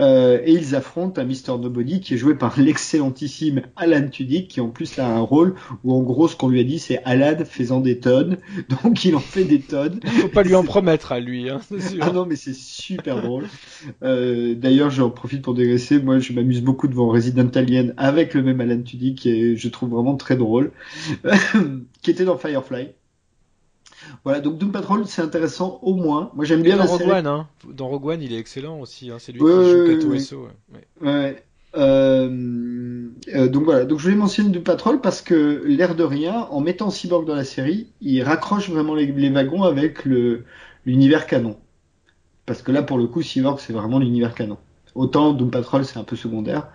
Euh, 0.00 0.40
et 0.44 0.52
ils 0.52 0.74
affrontent 0.74 1.20
un 1.20 1.24
Mr. 1.24 1.58
Nobody 1.60 2.00
qui 2.00 2.14
est 2.14 2.16
joué 2.16 2.34
par 2.34 2.58
l'excellentissime 2.60 3.62
Alan 3.76 4.08
Tudyk, 4.08 4.48
qui 4.48 4.60
en 4.60 4.68
plus 4.68 4.98
a 4.98 5.06
un 5.06 5.20
rôle 5.20 5.54
où 5.84 5.94
en 5.94 6.02
gros 6.02 6.28
ce 6.28 6.36
qu'on 6.36 6.48
lui 6.48 6.60
a 6.60 6.64
dit 6.64 6.78
c'est 6.78 7.02
Alan 7.04 7.44
faisant 7.44 7.80
des 7.80 7.98
tonnes, 7.98 8.38
donc 8.82 9.04
il 9.04 9.14
en 9.16 9.20
fait 9.20 9.44
des 9.44 9.60
tonnes. 9.60 10.00
Faut 10.04 10.28
pas 10.28 10.42
lui 10.42 10.54
en 10.54 10.64
promettre 10.64 11.12
à 11.12 11.20
lui, 11.20 11.50
hein, 11.50 11.60
sûr. 11.60 11.98
Ah 12.00 12.10
non 12.12 12.26
mais 12.26 12.36
c'est 12.36 12.54
super 12.54 13.22
drôle. 13.22 13.46
Euh, 14.02 14.54
D'ailleurs 14.54 14.90
j'en 14.90 15.10
profite 15.10 15.42
pour 15.42 15.54
dégraisser, 15.54 16.00
moi 16.00 16.18
je 16.18 16.32
m'amuse 16.32 16.62
beaucoup 16.62 16.88
devant 16.88 17.08
Resident 17.08 17.48
Alien 17.54 17.94
avec 17.96 18.34
le 18.34 18.42
même 18.42 18.60
Alan 18.60 18.80
Tudyk, 18.80 19.18
qui 19.18 19.56
je 19.56 19.68
trouve 19.68 19.90
vraiment 19.90 20.16
très 20.16 20.36
drôle, 20.36 20.72
qui 22.02 22.10
était 22.10 22.24
dans 22.24 22.36
Firefly. 22.36 22.88
Voilà, 24.24 24.40
donc 24.40 24.58
Doom 24.58 24.72
Patrol, 24.72 25.06
c'est 25.06 25.22
intéressant 25.22 25.78
au 25.82 25.94
moins. 25.94 26.30
Moi, 26.34 26.44
j'aime 26.44 26.62
bien 26.62 26.76
dans 26.76 26.84
la 26.84 26.90
Rogue 26.90 27.00
série. 27.00 27.10
One, 27.12 27.26
hein. 27.26 27.48
Dans 27.72 27.88
Rogue 27.88 28.06
One, 28.06 28.22
il 28.22 28.32
est 28.32 28.38
excellent 28.38 28.80
aussi. 28.80 29.10
Hein. 29.10 29.16
C'est 29.18 29.32
lui 29.32 29.40
qui 29.40 29.46
joue 29.46 29.86
Kato 29.86 30.08
Ouais. 30.10 30.48
ouais. 31.02 31.42
Euh, 31.76 31.76
euh, 31.76 33.06
Euh, 33.34 33.48
donc 33.48 33.64
voilà, 33.64 33.84
donc 33.84 33.98
je 33.98 34.04
voulais 34.04 34.16
mentionner 34.16 34.50
Doom 34.50 34.62
Patrol 34.62 35.00
parce 35.00 35.20
que 35.20 35.62
l'air 35.66 35.94
de 35.94 36.04
rien, 36.04 36.46
en 36.50 36.60
mettant 36.60 36.90
Cyborg 36.90 37.26
dans 37.26 37.34
la 37.34 37.44
série, 37.44 37.88
il 38.00 38.22
raccroche 38.22 38.70
vraiment 38.70 38.94
les, 38.94 39.06
les 39.06 39.30
wagons 39.30 39.62
avec 39.64 40.04
le 40.04 40.44
l'univers 40.84 41.26
canon. 41.26 41.56
Parce 42.46 42.62
que 42.62 42.70
là, 42.70 42.82
pour 42.82 42.98
le 42.98 43.06
coup, 43.08 43.22
Cyborg, 43.22 43.58
c'est 43.58 43.72
vraiment 43.72 43.98
l'univers 43.98 44.34
canon. 44.34 44.58
Autant 44.94 45.32
Doom 45.32 45.50
Patrol, 45.50 45.84
c'est 45.84 45.98
un 45.98 46.04
peu 46.04 46.16
secondaire. 46.16 46.68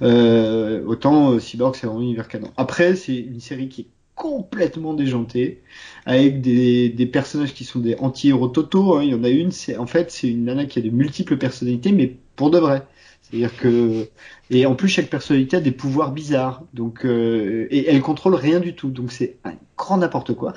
Euh, 0.00 0.82
autant 0.86 1.32
euh, 1.32 1.38
Cyborg, 1.38 1.74
c'est 1.76 1.86
vraiment 1.86 2.00
l'univers 2.00 2.28
canon. 2.28 2.50
Après, 2.56 2.96
c'est 2.96 3.16
une 3.16 3.40
série 3.40 3.68
qui 3.68 3.82
est 3.82 3.86
complètement 4.22 4.94
déjantée, 4.94 5.62
avec 6.06 6.40
des, 6.40 6.88
des 6.88 7.06
personnages 7.06 7.54
qui 7.54 7.64
sont 7.64 7.80
des 7.80 7.96
anti-héros 7.96 8.46
totaux. 8.46 8.94
Hein. 8.94 9.02
Il 9.02 9.10
y 9.10 9.14
en 9.16 9.24
a 9.24 9.28
une, 9.28 9.50
c'est 9.50 9.76
en 9.76 9.86
fait, 9.86 10.12
c'est 10.12 10.28
une 10.28 10.44
nana 10.44 10.64
qui 10.64 10.78
a 10.78 10.82
de 10.82 10.90
multiples 10.90 11.36
personnalités, 11.36 11.90
mais 11.90 12.14
pour 12.36 12.52
de 12.52 12.58
vrai. 12.58 12.86
C'est-à-dire 13.20 13.56
que 13.56 14.06
et 14.50 14.64
en 14.66 14.76
plus 14.76 14.88
chaque 14.88 15.08
personnalité 15.08 15.56
a 15.56 15.60
des 15.60 15.72
pouvoirs 15.72 16.12
bizarres, 16.12 16.62
donc 16.72 17.04
euh, 17.04 17.66
et 17.70 17.88
elle 17.88 18.00
contrôle 18.00 18.34
rien 18.36 18.60
du 18.60 18.74
tout, 18.74 18.90
donc 18.90 19.10
c'est 19.10 19.38
un 19.42 19.54
grand 19.76 19.96
n'importe 19.96 20.34
quoi. 20.34 20.52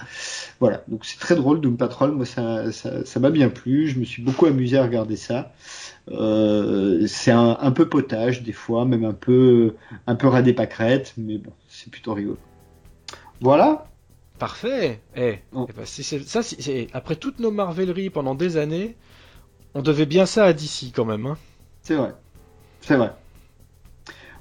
Voilà, 0.60 0.84
donc 0.88 1.04
c'est 1.04 1.20
très 1.20 1.36
drôle 1.36 1.60
Doom 1.60 1.78
Patrol, 1.78 2.12
moi 2.12 2.26
ça 2.26 2.72
ça 2.72 3.20
m'a 3.20 3.32
bien 3.32 3.50
plu, 3.50 3.88
je 3.88 4.00
me 4.00 4.06
suis 4.06 4.22
beaucoup 4.22 4.46
amusé 4.46 4.78
à 4.78 4.84
regarder 4.84 5.16
ça. 5.16 5.54
Euh, 6.12 7.08
c'est 7.08 7.32
un, 7.32 7.72
peu 7.72 7.90
potage 7.90 8.44
des 8.44 8.52
fois, 8.52 8.86
même 8.86 9.06
un 9.06 9.14
peu 9.14 9.74
un 10.06 10.16
peu 10.16 10.28
radé 10.28 10.54
pâquerette, 10.54 11.14
mais 11.18 11.40
bon 11.40 11.52
c'est 11.68 11.90
plutôt 11.90 12.14
rigolo. 12.14 12.38
Voilà. 13.42 13.88
Parfait. 14.40 15.02
Eh, 15.16 15.36
Oh. 15.54 15.66
eh 15.70 15.74
ben, 15.74 15.86
c'est- 15.86 16.04
c'est- 16.04 16.28
ça, 16.28 16.44
c'est- 16.44 16.62
c'est- 16.62 16.88
après 16.94 17.16
toutes 17.16 17.40
nos 17.40 17.52
marveleries 17.52 18.10
pendant 18.10 18.36
des 18.36 18.58
années, 18.58 18.96
on 19.74 19.82
devait 19.82 20.06
bien 20.06 20.26
ça 20.26 20.46
à 20.46 20.54
DC 20.54 20.92
quand 20.94 21.06
même. 21.06 21.26
Hein. 21.26 21.38
C'est 21.82 21.96
vrai. 21.96 22.14
C'est 22.82 22.98
vrai. 22.98 23.14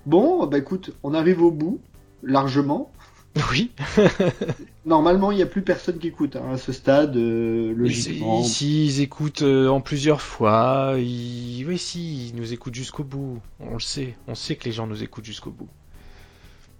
Bon, 0.06 0.46
bah 0.46 0.58
écoute, 0.58 0.92
on 1.02 1.14
arrive 1.14 1.42
au 1.42 1.50
bout, 1.50 1.80
largement. 2.22 2.90
Oui. 3.50 3.72
Normalement, 4.86 5.32
il 5.32 5.36
n'y 5.36 5.42
a 5.42 5.46
plus 5.46 5.62
personne 5.62 5.98
qui 5.98 6.06
écoute 6.08 6.36
hein, 6.36 6.52
à 6.52 6.56
ce 6.56 6.72
stade, 6.72 7.16
euh, 7.16 7.72
logiquement. 7.74 8.40
Ici, 8.40 8.86
ils 8.86 9.00
écoutent 9.00 9.42
euh, 9.42 9.66
en 9.68 9.80
plusieurs 9.80 10.20
fois. 10.20 10.94
Ils... 10.98 11.64
Oui, 11.66 11.78
si, 11.78 12.28
ils 12.28 12.36
nous 12.36 12.52
écoutent 12.52 12.74
jusqu'au 12.76 13.02
bout. 13.02 13.40
On 13.60 13.74
le 13.74 13.80
sait. 13.80 14.14
On 14.28 14.34
sait 14.36 14.54
que 14.56 14.64
les 14.66 14.72
gens 14.72 14.86
nous 14.86 15.02
écoutent 15.02 15.24
jusqu'au 15.24 15.50
bout. 15.50 15.68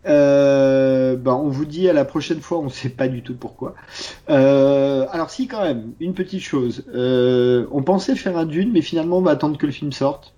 Euh, 0.07 1.17
bah, 1.17 1.35
on 1.35 1.49
vous 1.49 1.65
dit 1.65 1.89
à 1.89 1.93
la 1.93 2.05
prochaine 2.05 2.41
fois, 2.41 2.59
on 2.59 2.69
sait 2.69 2.91
pas 2.91 3.09
du 3.09 3.23
tout 3.23 3.35
pourquoi. 3.35 3.75
Euh, 4.29 5.07
alors 5.11 5.31
si 5.31 5.47
quand 5.47 5.63
même, 5.63 5.93
une 6.01 6.15
petite 6.15 6.43
chose. 6.43 6.85
Euh, 6.95 7.67
on 7.73 7.83
pensait 7.83 8.15
faire 8.15 8.37
un 8.37 8.45
Dune, 8.47 8.71
mais 8.73 8.83
finalement 8.83 9.19
on 9.19 9.23
va 9.23 9.33
attendre 9.33 9.57
que 9.59 9.67
le 9.67 9.73
film 9.73 9.93
sorte. 9.93 10.35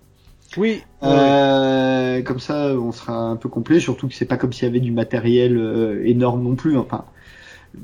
Oui. 0.55 0.81
Euh, 1.03 2.21
comme 2.21 2.39
ça, 2.39 2.67
on 2.73 2.91
sera 2.91 3.13
un 3.13 3.35
peu 3.35 3.49
complet. 3.49 3.79
Surtout 3.79 4.07
que 4.07 4.13
c'est 4.13 4.25
pas 4.25 4.37
comme 4.37 4.53
s'il 4.53 4.63
y 4.63 4.67
avait 4.67 4.79
du 4.79 4.91
matériel 4.91 5.57
euh, 5.57 6.01
énorme 6.05 6.41
non 6.43 6.55
plus. 6.55 6.77
Enfin, 6.77 7.03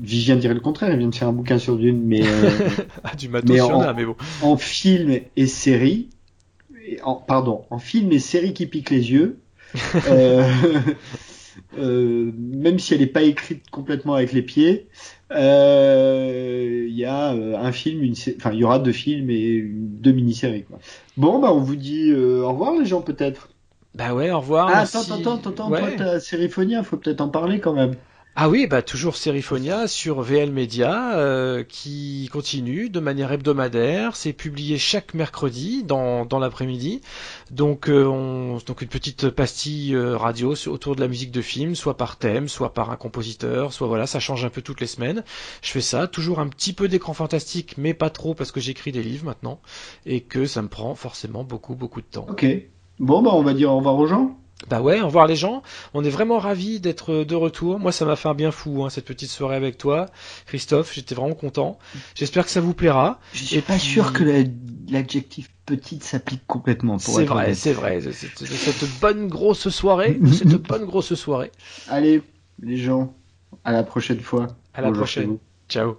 Vivien 0.00 0.36
dirait 0.36 0.54
le 0.54 0.60
contraire. 0.60 0.90
Il 0.92 0.98
vient 0.98 1.08
de 1.08 1.14
faire 1.14 1.28
un 1.28 1.32
bouquin 1.32 1.58
sur 1.58 1.76
Dune, 1.76 2.02
mais 2.04 2.22
euh, 2.26 2.50
Ah, 3.04 3.14
du 3.14 3.28
matos, 3.28 3.50
Mais 3.50 3.60
en 3.60 3.80
a, 3.80 3.92
mais 3.92 4.06
bon. 4.06 4.16
en 4.42 4.56
film 4.56 5.18
et 5.36 5.46
série, 5.46 6.08
en, 7.02 7.16
pardon, 7.16 7.64
en 7.70 7.78
film 7.78 8.10
et 8.12 8.18
série 8.18 8.54
qui 8.54 8.66
piquent 8.66 8.90
les 8.90 9.12
yeux, 9.12 9.38
euh, 11.78 12.30
même 12.36 12.78
si 12.78 12.94
elle 12.94 13.00
n'est 13.00 13.06
pas 13.06 13.22
écrite 13.22 13.70
complètement 13.70 14.14
avec 14.14 14.32
les 14.32 14.42
pieds, 14.42 14.88
euh, 15.32 16.86
il 16.88 16.94
y 16.94 17.04
a 17.04 17.32
euh, 17.34 17.56
un 17.56 17.72
film, 17.72 18.02
une, 18.02 18.14
enfin 18.36 18.52
il 18.52 18.58
y 18.58 18.64
aura 18.64 18.78
deux 18.78 18.92
films 18.92 19.30
et 19.30 19.40
une- 19.48 19.88
deux 20.00 20.12
mini-séries. 20.12 20.64
Quoi. 20.64 20.78
Bon, 21.16 21.38
bah 21.40 21.52
on 21.52 21.60
vous 21.60 21.76
dit 21.76 22.10
euh, 22.10 22.42
au 22.42 22.50
revoir 22.52 22.74
les 22.78 22.86
gens 22.86 23.02
peut-être. 23.02 23.48
Bah 23.94 24.12
ouais, 24.14 24.30
au 24.30 24.40
revoir. 24.40 24.68
Ah, 24.72 24.80
attends, 24.80 25.00
attends, 25.02 25.36
attends, 25.36 25.50
attends, 25.50 25.70
Ouais. 25.70 25.78
toi 25.80 25.88
t'as 25.96 26.20
Sériphonia, 26.20 26.82
faut 26.82 26.96
peut-être 26.96 27.20
en 27.20 27.28
parler 27.28 27.60
quand 27.60 27.74
même. 27.74 27.94
Ah 28.36 28.48
oui, 28.48 28.66
bah 28.66 28.82
toujours 28.82 29.14
Seriphonia 29.14 29.86
sur 29.86 30.20
VL 30.20 30.50
Media 30.50 31.16
euh, 31.16 31.62
qui 31.62 32.28
continue 32.32 32.90
de 32.90 32.98
manière 32.98 33.30
hebdomadaire. 33.30 34.16
C'est 34.16 34.32
publié 34.32 34.76
chaque 34.76 35.14
mercredi 35.14 35.84
dans, 35.84 36.26
dans 36.26 36.40
l'après-midi. 36.40 37.00
Donc, 37.52 37.88
euh, 37.88 38.04
on, 38.06 38.58
donc 38.66 38.82
une 38.82 38.88
petite 38.88 39.30
pastille 39.30 39.94
euh, 39.94 40.16
radio 40.16 40.54
autour 40.66 40.96
de 40.96 41.00
la 41.00 41.06
musique 41.06 41.30
de 41.30 41.42
film, 41.42 41.76
soit 41.76 41.96
par 41.96 42.16
thème, 42.16 42.48
soit 42.48 42.74
par 42.74 42.90
un 42.90 42.96
compositeur, 42.96 43.72
soit 43.72 43.86
voilà, 43.86 44.08
ça 44.08 44.18
change 44.18 44.44
un 44.44 44.50
peu 44.50 44.62
toutes 44.62 44.80
les 44.80 44.88
semaines. 44.88 45.22
Je 45.62 45.70
fais 45.70 45.80
ça, 45.80 46.08
toujours 46.08 46.40
un 46.40 46.48
petit 46.48 46.72
peu 46.72 46.88
d'écran 46.88 47.14
fantastique, 47.14 47.76
mais 47.78 47.94
pas 47.94 48.10
trop 48.10 48.34
parce 48.34 48.50
que 48.50 48.58
j'écris 48.58 48.90
des 48.90 49.04
livres 49.04 49.26
maintenant 49.26 49.60
et 50.06 50.22
que 50.22 50.44
ça 50.46 50.60
me 50.60 50.68
prend 50.68 50.96
forcément 50.96 51.44
beaucoup 51.44 51.76
beaucoup 51.76 52.00
de 52.00 52.06
temps. 52.06 52.26
Ok. 52.28 52.44
Bon, 52.98 53.22
bah 53.22 53.30
on 53.32 53.42
va 53.42 53.54
dire 53.54 53.70
au 53.70 53.76
revoir 53.76 53.96
aux 53.96 54.08
gens. 54.08 54.36
Bah 54.68 54.80
ouais, 54.80 55.00
au 55.00 55.06
revoir 55.06 55.26
les 55.26 55.36
gens. 55.36 55.62
On 55.92 56.02
est 56.04 56.08
vraiment 56.10 56.38
ravis 56.38 56.80
d'être 56.80 57.24
de 57.24 57.34
retour. 57.34 57.78
Moi, 57.78 57.92
ça 57.92 58.04
m'a 58.06 58.16
fait 58.16 58.28
un 58.28 58.34
bien 58.34 58.50
fou, 58.50 58.82
hein, 58.84 58.88
cette 58.90 59.04
petite 59.04 59.28
soirée 59.30 59.56
avec 59.56 59.76
toi, 59.76 60.06
Christophe. 60.46 60.94
J'étais 60.94 61.14
vraiment 61.14 61.34
content. 61.34 61.78
J'espère 62.14 62.44
que 62.46 62.50
ça 62.50 62.60
vous 62.62 62.72
plaira. 62.72 63.18
Je 63.34 63.44
suis 63.44 63.56
Et 63.56 63.60
pas 63.60 63.74
puis- 63.74 63.82
sûr 63.82 64.12
que 64.12 64.24
la- 64.24 64.44
l'adjectif 64.88 65.50
petite 65.66 66.02
s'applique 66.04 66.46
complètement. 66.46 66.98
pour 66.98 67.14
C'est 67.14 67.24
vrai, 67.24 67.54
c'est 67.54 67.72
vrai. 67.72 68.00
C'est- 68.00 68.12
c'est- 68.12 68.46
Cette 68.46 69.00
bonne 69.00 69.28
grosse 69.28 69.68
soirée, 69.68 70.18
cette 70.32 70.48
bonne 70.62 70.84
grosse 70.86 71.14
soirée. 71.14 71.50
Allez, 71.88 72.22
les 72.62 72.76
gens, 72.78 73.12
à 73.64 73.72
la 73.72 73.82
prochaine 73.82 74.20
fois. 74.20 74.46
À 74.72 74.80
la 74.80 74.92
prochaine. 74.92 75.36
Ciao. 75.68 75.96